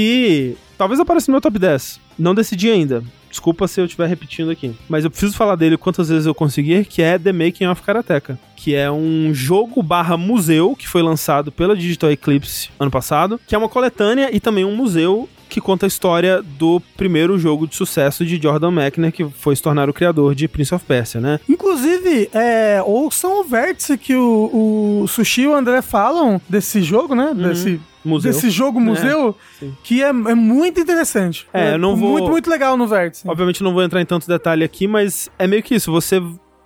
talvez 0.77 1.01
apareça 1.01 1.31
no 1.31 1.35
meu 1.35 1.41
top 1.41 1.59
10. 1.59 2.01
Não 2.19 2.35
decidi 2.35 2.71
ainda. 2.71 3.03
Desculpa 3.31 3.69
se 3.69 3.81
eu 3.81 3.85
estiver 3.85 4.09
repetindo 4.09 4.51
aqui. 4.51 4.75
Mas 4.89 5.05
eu 5.05 5.11
preciso 5.11 5.37
falar 5.37 5.55
dele 5.55 5.77
quantas 5.77 6.09
vezes 6.09 6.27
eu 6.27 6.35
conseguir, 6.35 6.85
que 6.85 7.01
é 7.01 7.19
The 7.19 7.33
Making 7.33 7.69
of 7.69 7.83
Karateka. 7.83 8.39
Que 8.57 8.75
é 8.75 8.91
um 8.91 9.33
jogo 9.33 9.83
barra 9.83 10.17
museu 10.17 10.75
que 10.77 10.89
foi 10.89 11.01
lançado 11.01 11.53
pela 11.53 11.77
Digital 11.77 12.11
Eclipse 12.11 12.71
ano 12.79 12.91
passado, 12.91 13.41
que 13.47 13.55
é 13.55 13.59
uma 13.59 13.69
coletânea 13.69 14.31
e 14.33 14.41
também 14.41 14.65
um 14.65 14.75
museu 14.75 15.29
que 15.49 15.61
conta 15.61 15.85
a 15.85 15.89
história 15.89 16.41
do 16.43 16.81
primeiro 16.97 17.37
jogo 17.37 17.67
de 17.67 17.75
sucesso 17.75 18.25
de 18.25 18.41
Jordan 18.41 18.71
Mechner, 18.71 19.13
que 19.13 19.25
foi 19.29 19.57
se 19.57 19.63
tornar 19.63 19.91
o 19.91 19.93
criador 19.93 20.35
de 20.35 20.47
Prince 20.47 20.73
of 20.75 20.85
Persia, 20.85 21.21
né? 21.21 21.41
Inclusive, 21.49 22.31
é, 22.33 22.81
ouçam 22.87 23.41
o 23.41 23.45
vértice 23.45 23.99
que 23.99 24.15
o, 24.15 25.03
o 25.03 25.09
Sushi 25.09 25.43
e 25.43 25.49
o 25.49 25.55
André 25.55 25.83
falam 25.83 26.41
desse 26.49 26.81
jogo, 26.83 27.17
né? 27.17 27.33
Uhum. 27.37 27.49
Desse 27.49 27.81
museu. 28.05 28.33
desse 28.33 28.51
jogo 28.51 28.79
é, 28.79 28.83
museu, 28.83 29.37
é, 29.63 29.67
que 29.83 30.03
é, 30.03 30.09
é, 30.09 30.13
muito 30.13 30.81
interessante. 30.81 31.47
É, 31.53 31.75
eu 31.75 31.79
não 31.79 31.97
vou... 31.97 32.13
Muito, 32.13 32.31
muito 32.31 32.51
legal 32.51 32.77
no 32.77 32.87
vértice. 32.87 33.29
Obviamente 33.29 33.63
não 33.63 33.73
vou 33.73 33.83
entrar 33.83 34.01
em 34.01 34.07
tanto 34.07 34.27
detalhe 34.27 34.65
aqui, 34.65 34.87
mas 34.87 35.31
é 35.39 35.47
meio 35.47 35.63
que 35.63 35.75
isso, 35.75 35.91
você 35.91 36.21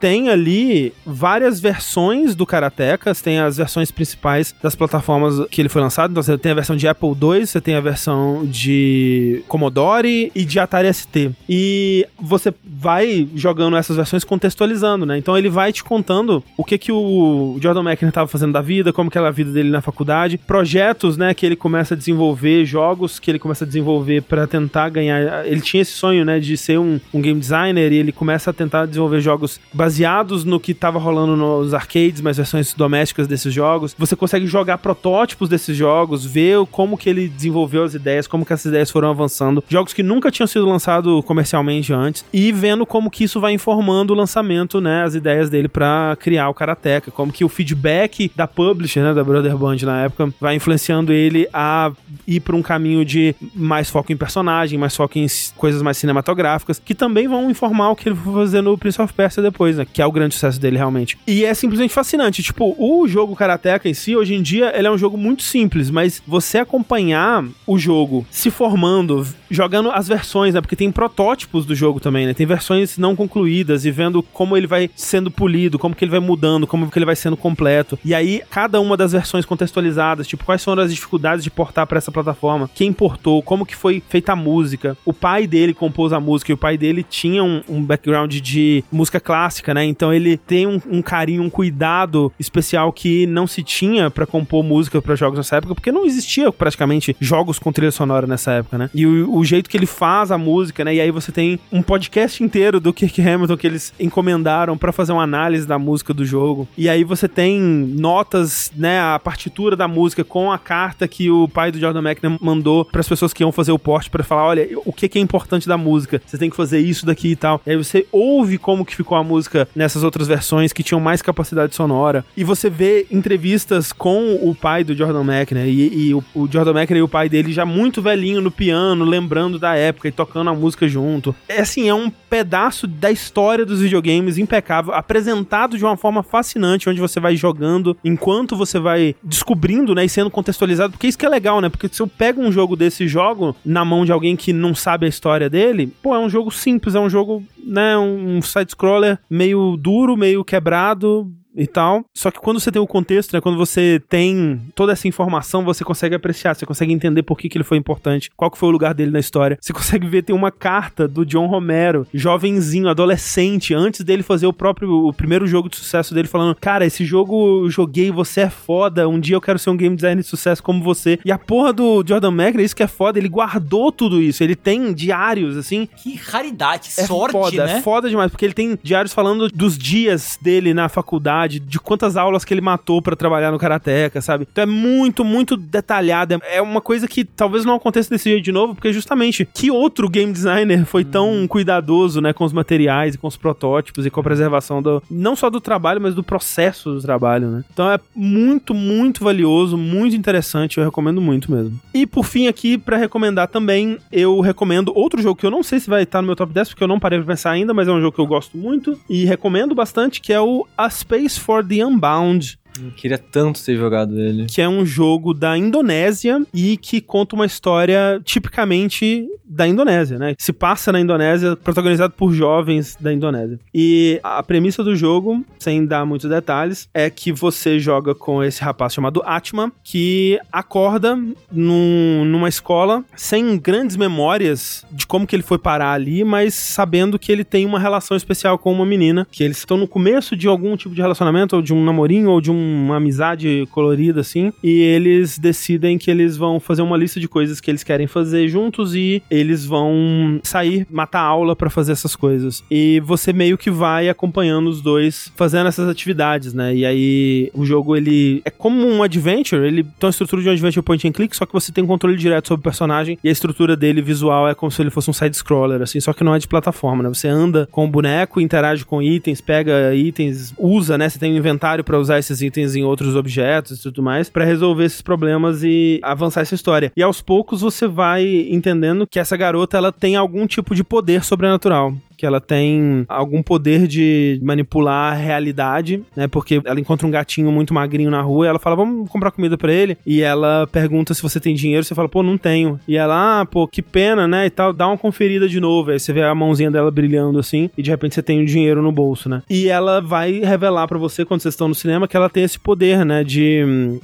tem 0.05 0.29
ali 0.29 0.93
várias 1.07 1.61
versões 1.61 2.35
do 2.35 2.45
Karateka, 2.45 3.15
tem 3.15 3.39
as 3.39 3.57
versões 3.57 3.91
principais 3.91 4.55
das 4.63 4.75
plataformas 4.75 5.49
que 5.51 5.63
ele 5.63 5.71
foi 5.71 5.81
lançado. 5.81 6.11
Então 6.11 6.23
você 6.23 6.37
tem 6.37 6.53
a 6.53 6.55
versão 6.55 6.77
de 6.77 6.87
Apple 6.87 7.09
II, 7.09 7.47
você 7.47 7.59
tem 7.59 7.75
a 7.75 7.81
versão 7.81 8.45
de 8.45 9.43
Commodore 9.49 10.31
e 10.35 10.45
de 10.45 10.61
Atari 10.61 10.93
ST. 10.93 11.31
E 11.49 12.07
você 12.21 12.53
vai 12.63 13.27
jogando 13.35 13.79
essas 13.79 13.97
versões 13.97 14.25
contextualizando, 14.25 15.07
né? 15.07 15.17
Então 15.17 15.39
ele 15.39 15.49
vai 15.49 15.73
te 15.73 15.83
contando 15.83 16.45
o 16.55 16.63
que 16.63 16.77
que 16.77 16.93
o 16.93 17.57
Jordan 17.59 17.81
McNair 17.81 18.11
estava 18.11 18.29
fazendo 18.29 18.53
da 18.53 18.61
vida, 18.61 18.93
como 18.93 19.11
que 19.11 19.17
era 19.17 19.29
a 19.29 19.31
vida 19.31 19.53
dele 19.53 19.71
na 19.71 19.81
faculdade, 19.81 20.37
projetos, 20.37 21.17
né, 21.17 21.33
que 21.33 21.47
ele 21.47 21.57
começa 21.57 21.95
a 21.95 21.97
desenvolver, 21.97 22.67
jogos 22.67 23.19
que 23.19 23.31
ele 23.31 23.39
começa 23.39 23.65
a 23.65 23.67
desenvolver 23.67 24.21
para 24.21 24.47
tentar 24.47 24.91
ganhar. 24.91 25.47
Ele 25.47 25.63
tinha 25.63 25.81
esse 25.81 25.93
sonho, 25.93 26.27
né, 26.27 26.39
de 26.39 26.59
ser 26.59 26.79
um, 26.79 27.01
um 27.15 27.23
game 27.23 27.41
designer 27.41 27.91
e 27.91 27.97
ele 27.97 28.13
começa 28.13 28.51
a 28.51 28.53
tentar 28.53 28.85
desenvolver 28.85 29.23
jogos 29.23 29.59
baseados 29.73 29.94
baseados 29.95 30.45
no 30.45 30.59
que 30.59 30.73
estava 30.73 30.99
rolando 30.99 31.37
nos 31.37 31.73
arcades, 31.73 32.21
mas 32.21 32.37
versões 32.37 32.75
domésticas 32.75 33.29
desses 33.29 33.53
jogos. 33.55 33.95
Você 33.97 34.17
consegue 34.17 34.47
jogar 34.47 34.79
protótipos 34.79 35.49
desses 35.49 35.77
jogos, 35.77 36.27
ver 36.27 36.67
como 36.67 36.99
que 36.99 37.09
ele 37.09 37.29
desenvolveu 37.29 37.85
as 37.85 37.95
ideias, 37.95 38.27
como 38.27 38.45
que 38.45 38.53
essas 38.53 38.67
ideias 38.67 38.91
foram 38.91 39.11
avançando. 39.11 39.63
Jogos 39.69 39.93
que 39.93 40.03
nunca 40.03 40.33
tinham 40.33 40.49
sido 40.49 40.67
lançados 40.67 41.25
comercialmente 41.25 41.93
antes 41.93 42.25
e 42.33 42.51
vendo 42.51 42.85
como 42.85 43.09
que 43.11 43.23
isso 43.23 43.41
vai 43.41 43.53
informando 43.53 44.13
o 44.13 44.17
lançamento, 44.17 44.81
né, 44.81 45.05
as 45.05 45.15
ideias 45.15 45.49
dele 45.49 45.69
para 45.69 46.17
criar 46.19 46.49
o 46.49 46.55
Karateka, 46.55 47.13
como 47.13 47.33
que 47.33 47.45
o 47.45 47.49
feedback 47.49 48.33
da 48.35 48.49
publisher, 48.49 49.03
né, 49.03 49.15
da 49.15 49.23
Brother 49.23 49.57
Band 49.57 49.77
na 49.83 50.03
época, 50.05 50.35
vai 50.41 50.57
influenciando 50.57 51.13
ele 51.13 51.49
a 51.53 51.93
ir 52.27 52.41
para 52.41 52.57
um 52.57 52.63
caminho 52.63 53.05
de 53.05 53.35
mais 53.55 53.89
foco 53.89 54.13
em 54.13 54.17
personagem, 54.17 54.79
mais 54.79 54.97
foco 54.97 55.19
em 55.19 55.27
coisas 55.57 55.83
mais 55.83 55.97
cinematográficas, 55.99 56.81
que 56.85 56.95
também 56.95 57.29
vão 57.29 57.49
informar 57.51 57.91
o 57.91 57.97
que 57.97 58.09
ele 58.09 58.17
vai 58.17 58.35
fazer 58.35 58.61
no 58.61 58.77
Prince 58.77 59.01
of 59.01 59.13
Persia 59.13 59.43
depois, 59.43 59.77
né? 59.77 59.84
Que 59.93 60.03
é 60.03 60.07
o 60.07 60.13
grande 60.13 60.35
sucesso 60.35 60.61
dele 60.61 60.77
realmente. 60.77 61.19
E 61.27 61.45
é 61.45 61.55
simplesmente 61.55 61.93
fascinante. 61.93 62.43
Tipo, 62.43 62.75
o 62.79 63.07
jogo 63.07 63.37
Karateka 63.37 63.89
em 63.89 63.95
si, 63.95 64.17
hoje 64.17 64.35
em 64.35 64.43
dia, 64.43 64.73
ele 64.77 64.87
é 64.87 64.91
um 64.91 64.99
jogo 64.99 65.17
muito 65.17 65.43
simples, 65.43 65.91
mas 65.91 66.23
você 66.27 66.59
acompanhar 66.59 67.45
o 67.67 67.79
jogo 67.79 68.27
se 68.31 68.51
formando, 68.51 69.27
jogando 69.51 69.91
as 69.91 70.09
versões, 70.09 70.55
né? 70.55 70.61
Porque 70.61 70.77
tem 70.77 70.91
protótipos 70.91 71.67
do 71.67 71.75
jogo 71.75 72.01
também, 72.01 72.27
né? 72.27 72.35
Tem 72.35 72.47
versões 72.47 72.99
não 72.99 73.17
concluídas 73.17 73.85
e 73.85 73.91
vendo 73.91 74.23
como 74.23 74.57
ele 74.57 74.67
vai 74.67 74.91
sendo 74.95 75.31
polido, 75.31 75.79
como 75.79 75.95
que 75.95 76.05
ele 76.05 76.11
vai 76.11 76.21
mudando, 76.21 76.67
como 76.67 76.91
que 76.91 76.99
ele 76.99 77.07
vai 77.07 77.17
sendo 77.17 77.37
completo. 77.37 77.99
E 78.05 78.15
aí, 78.15 78.43
cada 78.51 78.81
uma 78.81 78.97
das 78.97 79.13
versões 79.13 79.45
contextualizadas, 79.45 80.27
tipo, 80.27 80.45
quais 80.45 80.65
foram 80.65 80.83
as 80.83 80.93
dificuldades 80.93 81.45
de 81.45 81.51
portar 81.51 81.87
para 81.87 81.99
essa 81.99 82.13
plataforma, 82.13 82.71
quem 82.75 82.93
portou, 82.93 83.43
como 83.43 83.67
que 83.67 83.77
foi 83.77 84.03
feita 84.09 84.33
a 84.33 84.37
música. 84.37 84.97
O 85.05 85.13
pai 85.13 85.47
dele 85.47 85.75
compôs 85.75 86.13
a 86.13 86.21
música 86.21 86.53
e 86.53 86.55
o 86.55 86.59
pai 86.59 86.77
dele 86.77 87.03
tinha 87.03 87.43
um, 87.43 87.63
um 87.69 87.83
background 87.83 88.35
de 88.35 88.85
música 88.91 89.21
clássica, 89.21 89.64
né? 89.73 89.85
Então 89.85 90.13
ele 90.13 90.37
tem 90.37 90.67
um, 90.67 90.81
um 90.91 91.01
carinho, 91.01 91.43
um 91.43 91.51
cuidado 91.51 92.33
especial 92.39 92.93
que 92.93 93.27
não 93.27 93.47
se 93.47 93.63
tinha 93.63 94.11
para 94.11 94.27
compor 94.27 94.63
música 94.65 95.01
para 95.01 95.15
jogos 95.15 95.39
nessa 95.39 95.57
época, 95.57 95.75
porque 95.75 95.93
não 95.93 96.05
existia 96.05 96.53
praticamente 96.53 97.17
jogos 97.21 97.59
com 97.59 97.73
trilha 97.73 97.93
sonora 97.93 98.27
nessa 98.27 98.53
época, 98.53 98.77
né? 98.77 98.91
E 98.95 99.07
o, 99.07 99.37
o 99.37 99.45
jeito 99.45 99.71
que 99.71 99.77
ele 99.77 99.87
faz 99.87 100.31
a 100.31 100.39
música, 100.39 100.85
né? 100.85 100.95
E 100.95 101.01
aí 101.01 101.11
você 101.11 101.31
tem 101.31 101.59
um 101.71 101.83
podcast 101.83 102.43
inteiro 102.43 102.81
do 102.81 102.93
Kirk 102.93 103.21
Hamilton 103.21 103.57
que 103.57 103.67
eles 103.67 103.93
encomendaram 103.99 104.77
para 104.77 104.93
fazer 104.93 105.13
uma 105.13 105.23
análise 105.23 105.67
da 105.67 105.79
música 105.79 106.13
do 106.13 106.25
jogo. 106.25 106.69
E 106.77 106.89
aí 106.89 107.05
você 107.05 107.29
tem 107.29 107.61
notas, 107.61 108.73
né? 108.77 109.01
A 109.01 109.19
partitura 109.19 109.77
da 109.77 109.87
música 109.87 110.25
com 110.25 110.51
a 110.51 110.59
carta 110.59 111.07
que 111.07 111.31
o 111.31 111.49
pai 111.49 111.71
do 111.71 111.79
Jordan 111.79 112.03
McNair 112.03 112.39
mandou 112.41 112.85
para 112.85 113.01
as 113.01 113.09
pessoas 113.09 113.33
que 113.33 113.43
iam 113.43 113.53
fazer 113.53 113.73
o 113.73 113.79
porte 113.79 114.11
para 114.11 114.25
falar, 114.25 114.47
olha, 114.47 114.69
o 114.85 114.93
que, 114.93 115.09
que 115.09 115.19
é 115.19 115.23
importante 115.23 115.69
da 115.69 115.77
música? 115.77 116.21
Você 116.27 116.39
tem 116.39 116.51
que 116.51 116.57
fazer 116.57 116.81
isso 116.81 117.07
daqui 117.07 117.29
e 117.29 117.37
tal. 117.37 117.61
E 117.67 117.71
aí 117.71 117.77
você 117.77 118.07
ouve 118.11 118.59
como 118.59 118.85
que 118.85 118.97
ficou 118.97 119.17
a 119.17 119.25
música 119.25 119.54
nessas 119.75 120.03
outras 120.03 120.27
versões 120.29 120.73
que 120.73 120.83
tinham 120.83 121.01
mais 121.01 121.23
capacidade 121.23 121.75
sonora. 121.75 122.25
E 122.37 122.45
você 122.45 122.69
vê 122.69 123.07
entrevistas 123.11 123.93
com 123.93 124.35
o 124.43 124.55
pai 124.55 124.85
do 124.85 124.95
Jordan 124.95 125.23
McNair 125.23 125.69
e, 125.69 126.09
e 126.09 126.15
o, 126.15 126.25
o, 126.35 126.49
Jordan 126.51 126.73
McNair 126.73 127.01
e 127.01 127.03
o 127.03 127.09
pai 127.09 127.29
dele 127.29 127.53
já 127.53 127.65
muito 127.65 128.03
velhinho 128.03 128.41
no 128.41 128.51
piano, 128.51 129.05
lembrando 129.05 129.59
da 129.59 129.75
época 129.75 130.09
e 130.09 130.13
tocando 130.13 130.51
a 130.51 130.55
música 130.55 130.89
junto. 130.89 131.35
É 131.49 131.61
assim, 131.61 131.89
é 131.89 131.95
um 131.95 132.11
pedaço 132.11 132.87
da 132.87 133.11
história 133.11 133.65
dos 133.65 133.81
videogames 133.81 134.39
impecável, 134.39 134.93
apresentado 134.93 135.79
de 135.79 135.85
uma 135.85 135.97
forma 135.97 136.23
fascinante, 136.23 136.89
onde 136.89 137.01
você 137.01 137.21
vai 137.21 137.37
jogando 137.37 137.97
enquanto 138.05 138.57
você 138.57 138.79
vai 138.79 139.15
descobrindo, 139.23 139.95
né, 139.95 140.05
e 140.05 140.09
sendo 140.09 140.31
contextualizado, 140.31 140.93
porque 140.93 141.07
isso 141.07 141.19
que 141.19 141.27
é 141.27 141.29
legal, 141.29 141.61
né? 141.61 141.69
Porque 141.69 141.89
se 141.89 142.03
eu 142.03 142.07
pego 142.07 142.41
um 142.41 142.51
jogo 142.51 142.77
desse 142.77 143.07
jogo 143.07 143.55
na 143.65 143.85
mão 143.85 144.05
de 144.05 144.13
alguém 144.13 144.37
que 144.37 144.53
não 144.53 144.75
sabe 144.75 145.07
a 145.07 145.09
história 145.09 145.49
dele, 145.49 145.93
pô, 146.03 146.15
é 146.15 146.19
um 146.19 146.29
jogo 146.29 146.51
simples, 146.51 146.95
é 146.95 147.01
um 147.01 147.09
jogo, 147.09 147.43
né, 147.67 147.97
um 147.97 148.41
side-scroller 148.43 149.19
meio 149.29 149.55
meio 149.55 149.77
duro, 149.77 150.17
meio 150.17 150.45
quebrado, 150.45 151.31
e 151.55 151.67
tal. 151.67 152.05
Só 152.15 152.31
que 152.31 152.41
quando 152.41 152.61
você 152.61 152.71
tem 152.71 152.81
o 152.81 152.87
contexto, 152.87 153.33
né, 153.33 153.41
quando 153.41 153.57
você 153.57 154.03
tem 154.09 154.61
toda 154.75 154.93
essa 154.93 155.07
informação, 155.07 155.65
você 155.65 155.85
consegue 155.85 156.15
apreciar, 156.15 156.55
você 156.55 156.67
consegue 156.67 156.93
entender 156.93 157.23
por 157.23 157.39
que, 157.39 157.49
que 157.49 157.57
ele 157.57 157.65
foi 157.65 157.79
importante, 157.79 158.31
qual 158.37 158.51
que 158.51 158.59
foi 158.59 158.69
o 158.69 158.73
lugar 158.73 158.95
dele 158.95 159.11
na 159.11 159.21
história. 159.21 159.59
Você 159.61 159.73
consegue 159.75 160.07
ver, 160.07 160.23
tem 160.23 160.35
uma 160.35 160.51
carta 160.51 161.07
do 161.07 161.25
John 161.25 161.47
Romero, 161.47 162.07
jovenzinho, 162.13 162.89
adolescente, 162.89 163.75
antes 163.75 164.03
dele 164.03 164.23
fazer 164.23 164.47
o 164.47 164.53
próprio, 164.53 165.07
o 165.07 165.13
primeiro 165.13 165.47
jogo 165.47 165.69
de 165.69 165.77
sucesso 165.77 166.15
dele, 166.15 166.29
falando, 166.29 166.57
cara, 166.57 166.85
esse 166.85 167.05
jogo 167.05 167.65
eu 167.65 167.71
joguei, 167.71 168.11
você 168.11 168.43
é 168.43 168.51
foda, 168.51 169.09
um 169.09 169.21
dia 169.21 169.37
eu 169.37 169.41
quero 169.41 169.59
ser 169.59 169.71
um 169.71 169.77
game 169.77 169.95
designer 169.95 170.23
de 170.23 170.29
sucesso 170.29 170.63
como 170.63 170.83
você. 170.83 171.19
E 171.25 171.31
a 171.31 171.39
porra 171.39 171.73
do 171.73 172.05
Jordan 172.07 172.33
McNair, 172.33 172.65
isso 172.65 172.77
que 172.77 172.83
é 172.83 172.87
foda, 172.87 173.19
ele 173.19 173.29
guardou 173.29 173.93
tudo 173.93 174.21
isso, 174.21 174.43
ele 174.43 174.57
tem 174.57 174.93
diários, 174.93 175.57
assim. 175.57 175.89
Que 175.97 176.15
raridade, 176.15 176.91
é 176.99 177.07
sorte, 177.07 177.33
foda, 177.33 177.67
né? 177.67 177.79
É 177.79 177.83
foda 177.83 178.09
demais, 178.09 178.31
porque 178.31 178.45
ele 178.45 178.55
tem 178.55 178.79
diários 178.83 179.13
falando 179.13 179.49
dos 179.49 179.77
dias 179.79 180.39
dele 180.41 180.75
na 180.75 180.89
faculdade, 180.89 181.44
faculdade, 181.45 181.61
de 181.61 181.79
quantas 181.79 182.17
aulas 182.17 182.45
que 182.45 182.53
ele 182.53 182.61
matou 182.61 183.01
para 183.01 183.15
trabalhar 183.15 183.53
no 183.53 183.59
Karateka, 183.59 184.21
sabe? 184.21 184.47
Então 184.51 184.63
é 184.63 184.67
muito, 184.67 185.25
muito 185.25 185.57
detalhado. 185.57 186.41
É 186.43 186.61
uma 186.61 186.81
coisa 186.81 187.07
que 187.07 187.25
talvez 187.25 187.65
não 187.65 187.75
aconteça 187.75 188.11
desse 188.11 188.29
jeito 188.31 188.45
de 188.45 188.53
novo, 188.53 188.75
porque 188.75 188.93
justamente 188.93 189.47
que 189.53 189.71
outro 189.71 190.09
game 190.09 190.33
designer 190.33 190.85
foi 190.85 191.05
tão 191.05 191.33
hum. 191.33 191.47
cuidadoso, 191.47 192.21
né, 192.21 192.33
com 192.33 192.45
os 192.45 192.53
materiais 192.53 193.15
e 193.15 193.19
com 193.19 193.27
os 193.27 193.37
protótipos 193.37 194.07
e 194.07 194.11
com 194.11 194.21
a 194.21 194.23
preservação 194.23 194.83
do 194.83 195.03
não 195.11 195.37
só 195.37 195.51
do 195.51 195.61
trabalho, 195.61 196.01
mas 196.01 196.15
do 196.15 196.23
processo 196.23 196.95
do 196.95 197.01
trabalho, 197.01 197.49
né? 197.49 197.65
Então 197.73 197.91
é 197.91 197.99
muito, 198.15 198.75
muito 198.75 199.23
valioso, 199.23 199.77
muito 199.77 200.17
interessante, 200.17 200.79
eu 200.79 200.85
recomendo 200.85 201.21
muito 201.21 201.51
mesmo. 201.51 201.79
E 201.93 202.07
por 202.07 202.25
fim 202.25 202.47
aqui 202.47 202.79
para 202.79 202.97
recomendar 202.97 203.49
também, 203.49 203.99
eu 204.11 204.41
recomendo 204.41 204.93
outro 204.95 205.21
jogo 205.21 205.39
que 205.39 205.47
eu 205.47 205.51
não 205.51 205.63
sei 205.63 205.81
se 205.81 205.91
vai 205.91 206.03
estar 206.03 206.21
no 206.21 206.27
meu 206.27 206.37
top 206.37 206.53
10 206.53 206.71
porque 206.71 206.85
eu 206.85 206.89
não 206.89 207.01
parei 207.01 207.19
pra 207.19 207.27
pensar 207.27 207.51
ainda, 207.51 207.75
mas 207.75 207.89
é 207.89 207.93
um 207.93 208.01
jogo 208.01 208.15
que 208.15 208.21
eu 208.21 208.27
gosto 208.27 208.57
muito 208.57 208.99
e 209.09 209.25
recomendo 209.25 209.75
bastante, 209.75 210.21
que 210.21 210.33
é 210.33 210.41
o 210.41 210.67
A 210.77 210.89
Space 210.91 211.34
for 211.37 211.63
the 211.63 211.81
Unbound. 211.81 212.57
Eu 212.83 212.91
queria 212.91 213.19
tanto 213.19 213.63
ter 213.63 213.77
jogado 213.77 214.19
ele. 214.19 214.47
Que 214.47 214.61
é 214.61 214.69
um 214.69 214.85
jogo 214.85 215.33
da 215.33 215.57
Indonésia 215.57 216.43
e 216.53 216.77
que 216.77 217.01
conta 217.01 217.37
uma 217.37 217.47
história 217.47 218.21
tipicamente 218.25 219.27
da 219.45 219.67
Indonésia, 219.69 220.19
né? 220.19 220.35
Se 220.39 220.53
passa 220.53 220.91
na 220.91 221.01
Indonésia, 221.01 221.55
protagonizado 221.57 222.15
por 222.15 222.33
jovens 222.33 222.97
da 222.99 223.13
Indonésia. 223.13 223.59
E 223.73 224.19
a 224.23 224.43
premissa 224.43 224.83
do 224.83 224.97
jogo, 224.97 225.45
sem 225.59 225.87
dar 225.87 226.05
muitos 226.05 226.29
detalhes, 226.29 226.89
é 226.93 227.09
que 227.09 227.31
você 227.31 227.79
joga 227.79 228.15
com 228.15 228.43
esse 228.43 228.63
rapaz 228.63 228.93
chamado 228.93 229.23
Atma, 229.25 229.73
que 229.83 230.39
acorda 230.51 231.17
num, 231.53 232.25
numa 232.25 232.49
escola 232.49 233.05
sem 233.15 233.57
grandes 233.59 233.97
memórias 233.97 234.85
de 234.91 235.07
como 235.07 235.27
que 235.27 235.37
ele 235.37 235.43
foi 235.43 235.59
parar 235.59 235.93
ali, 235.93 236.25
mas 236.25 236.55
sabendo 236.55 237.19
que 237.19 237.31
ele 237.31 237.45
tem 237.45 237.67
uma 237.67 237.79
relação 237.79 238.17
especial 238.17 238.59
com 238.59 238.73
uma 238.73 238.87
menina, 238.87 239.27
que 239.31 239.45
eles 239.45 239.59
estão 239.59 239.77
no 239.77 239.87
começo 239.87 240.35
de 240.37 240.49
algum 240.49 240.77
tipo 240.77 240.95
de 240.95 241.01
relacionamento, 241.01 241.57
ou 241.57 241.63
de 241.63 241.73
um 241.73 241.85
namorinho, 241.85 242.31
ou 242.31 242.41
de 242.41 242.51
uma 242.65 242.97
amizade 242.97 243.67
colorida, 243.71 244.21
assim, 244.21 244.53
e 244.63 244.81
eles 244.81 245.39
decidem 245.39 245.99
que 245.99 246.11
eles 246.11 246.37
vão 246.37 246.59
fazer 246.59 246.83
uma 246.83 246.97
lista 246.97 247.21
de 247.21 247.29
coisas 247.29 247.61
que 247.61 247.71
eles 247.71 247.83
querem 247.83 248.07
fazer 248.07 248.49
juntos 248.49 248.95
e 248.95 249.23
eles 249.31 249.65
vão 249.65 250.41
sair, 250.43 250.87
matar 250.91 251.21
aula 251.21 251.55
para 251.55 251.71
fazer 251.71 251.93
essas 251.93 252.17
coisas. 252.17 252.63
E 252.71 253.01
você 253.01 253.33
meio 253.33 253.59
que 253.59 253.71
vai 253.71 254.09
acompanhando 254.09 254.69
os 254.69 254.81
dois 254.81 255.33
fazendo 255.37 255.67
essas 255.69 255.89
atividades, 255.89 256.53
né? 256.53 256.75
E 256.75 256.85
aí 256.85 257.51
o 257.55 257.65
jogo 257.65 257.97
ele 257.97 258.43
é 258.45 258.51
como 258.51 258.87
um 258.87 259.03
adventure, 259.03 259.67
ele 259.67 259.83
tem 259.83 259.93
uma 260.07 260.11
estrutura 260.11 260.43
de 260.43 260.49
um 260.49 260.53
adventure 260.53 260.83
point 260.83 261.07
and 261.07 261.13
click, 261.13 261.37
só 261.37 261.47
que 261.47 261.53
você 261.53 261.73
tem 261.73 261.87
controle 261.87 262.17
direto 262.17 262.49
sobre 262.49 262.61
o 262.61 262.65
personagem 262.65 263.19
e 263.23 263.29
a 263.29 263.33
estrutura 263.33 263.77
dele 263.77 264.03
visual 264.03 264.49
é 264.49 264.55
como 264.55 264.71
se 264.71 264.81
ele 264.83 264.91
fosse 264.91 265.11
um 265.11 265.13
side 265.13 265.37
scroller 265.37 265.83
assim, 265.83 266.01
só 266.01 266.13
que 266.13 266.25
não 266.25 266.35
é 266.35 266.39
de 266.39 266.49
plataforma, 266.49 267.03
né? 267.03 267.09
Você 267.09 267.29
anda 267.29 267.69
com 267.71 267.85
o 267.85 267.89
boneco, 267.89 268.41
interage 268.41 268.85
com 268.85 269.03
itens, 269.03 269.41
pega 269.41 269.95
itens, 269.95 270.55
usa, 270.59 270.97
né? 270.97 271.09
Você 271.09 271.19
tem 271.19 271.33
um 271.33 271.37
inventário 271.37 271.85
para 271.85 271.99
usar 271.99 272.19
esses 272.19 272.41
itens 272.41 272.54
em 272.61 272.85
outros 272.85 273.17
objetos 273.17 273.79
e 273.79 273.83
tudo 273.83 274.03
mais 274.03 274.29
para 274.29 274.45
resolver 274.45 274.85
esses 274.85 275.03
problemas 275.03 275.63
e 275.63 276.01
avançar 276.03 276.43
essa 276.43 276.55
história. 276.55 276.93
E 276.97 277.03
aos 277.03 277.21
poucos 277.21 277.61
você 277.61 277.87
vai 277.87 278.25
entendendo 278.51 279.07
que 279.07 279.19
essa 279.19 279.37
garota 279.37 279.77
ela 279.77 279.93
tem 279.93 280.17
algum 280.17 280.47
tipo 280.47 280.75
de 280.75 280.85
poder 280.85 281.25
sobrenatural 281.25 281.95
que 282.17 282.27
ela 282.27 282.41
tem 282.41 283.05
algum 283.09 283.43
poder 283.43 283.87
de 283.87 284.41
manipular 284.43 285.13
a 285.13 285.17
realidade, 285.17 286.03
né? 286.17 286.27
Porque 286.27 286.61
ela 286.65 286.81
encontra 286.81 287.07
um 287.07 287.11
gatinho 287.11 287.51
muito 287.51 287.75
magrinho 287.75 288.11
na 288.11 288.23
rua 288.23 288.47
e 288.47 288.49
ela 288.49 288.59
fala, 288.59 288.77
vamos 288.77 289.09
comprar 289.09 289.31
comida 289.31 289.57
para 289.57 289.73
ele. 289.73 289.97
E 290.07 290.23
ela 290.23 290.67
pergunta 290.67 291.15
se 291.15 291.23
você 291.23 291.41
tem 291.41 291.55
dinheiro, 291.55 291.85
você 291.85 291.95
fala, 291.95 292.09
pô, 292.09 292.23
não 292.23 292.39
tenho. 292.39 292.79
E 292.87 292.97
ela, 292.97 293.41
ah, 293.41 293.47
pô, 293.47 293.67
que 293.67 293.83
pena, 293.83 294.27
né? 294.27 294.47
E 294.47 294.51
tal, 294.51 294.73
dá 294.73 294.87
uma 294.87 294.99
conferida 294.99 295.49
de 295.49 295.61
novo. 295.61 295.91
Aí 295.91 295.99
você 295.99 296.13
vê 296.13 296.23
a 296.23 296.35
mãozinha 296.35 296.71
dela 296.71 296.91
brilhando 296.91 297.39
assim, 297.39 297.71
e 297.77 297.83
de 297.83 297.91
repente 297.91 298.15
você 298.15 298.23
tem 298.23 298.43
o 298.43 298.47
dinheiro 298.47 298.83
no 298.83 298.93
bolso, 298.93 299.29
né? 299.29 299.43
E 299.49 299.69
ela 299.69 300.01
vai 300.01 300.41
revelar 300.41 300.87
para 300.87 300.99
você, 300.99 301.25
quando 301.25 301.41
vocês 301.41 301.55
estão 301.55 301.69
no 301.69 301.75
cinema, 301.75 302.09
que 302.09 302.17
ela 302.17 302.31
tem 302.31 302.45
esse 302.45 302.59
poder, 302.59 303.05
né? 303.05 303.25
De, 303.25 303.63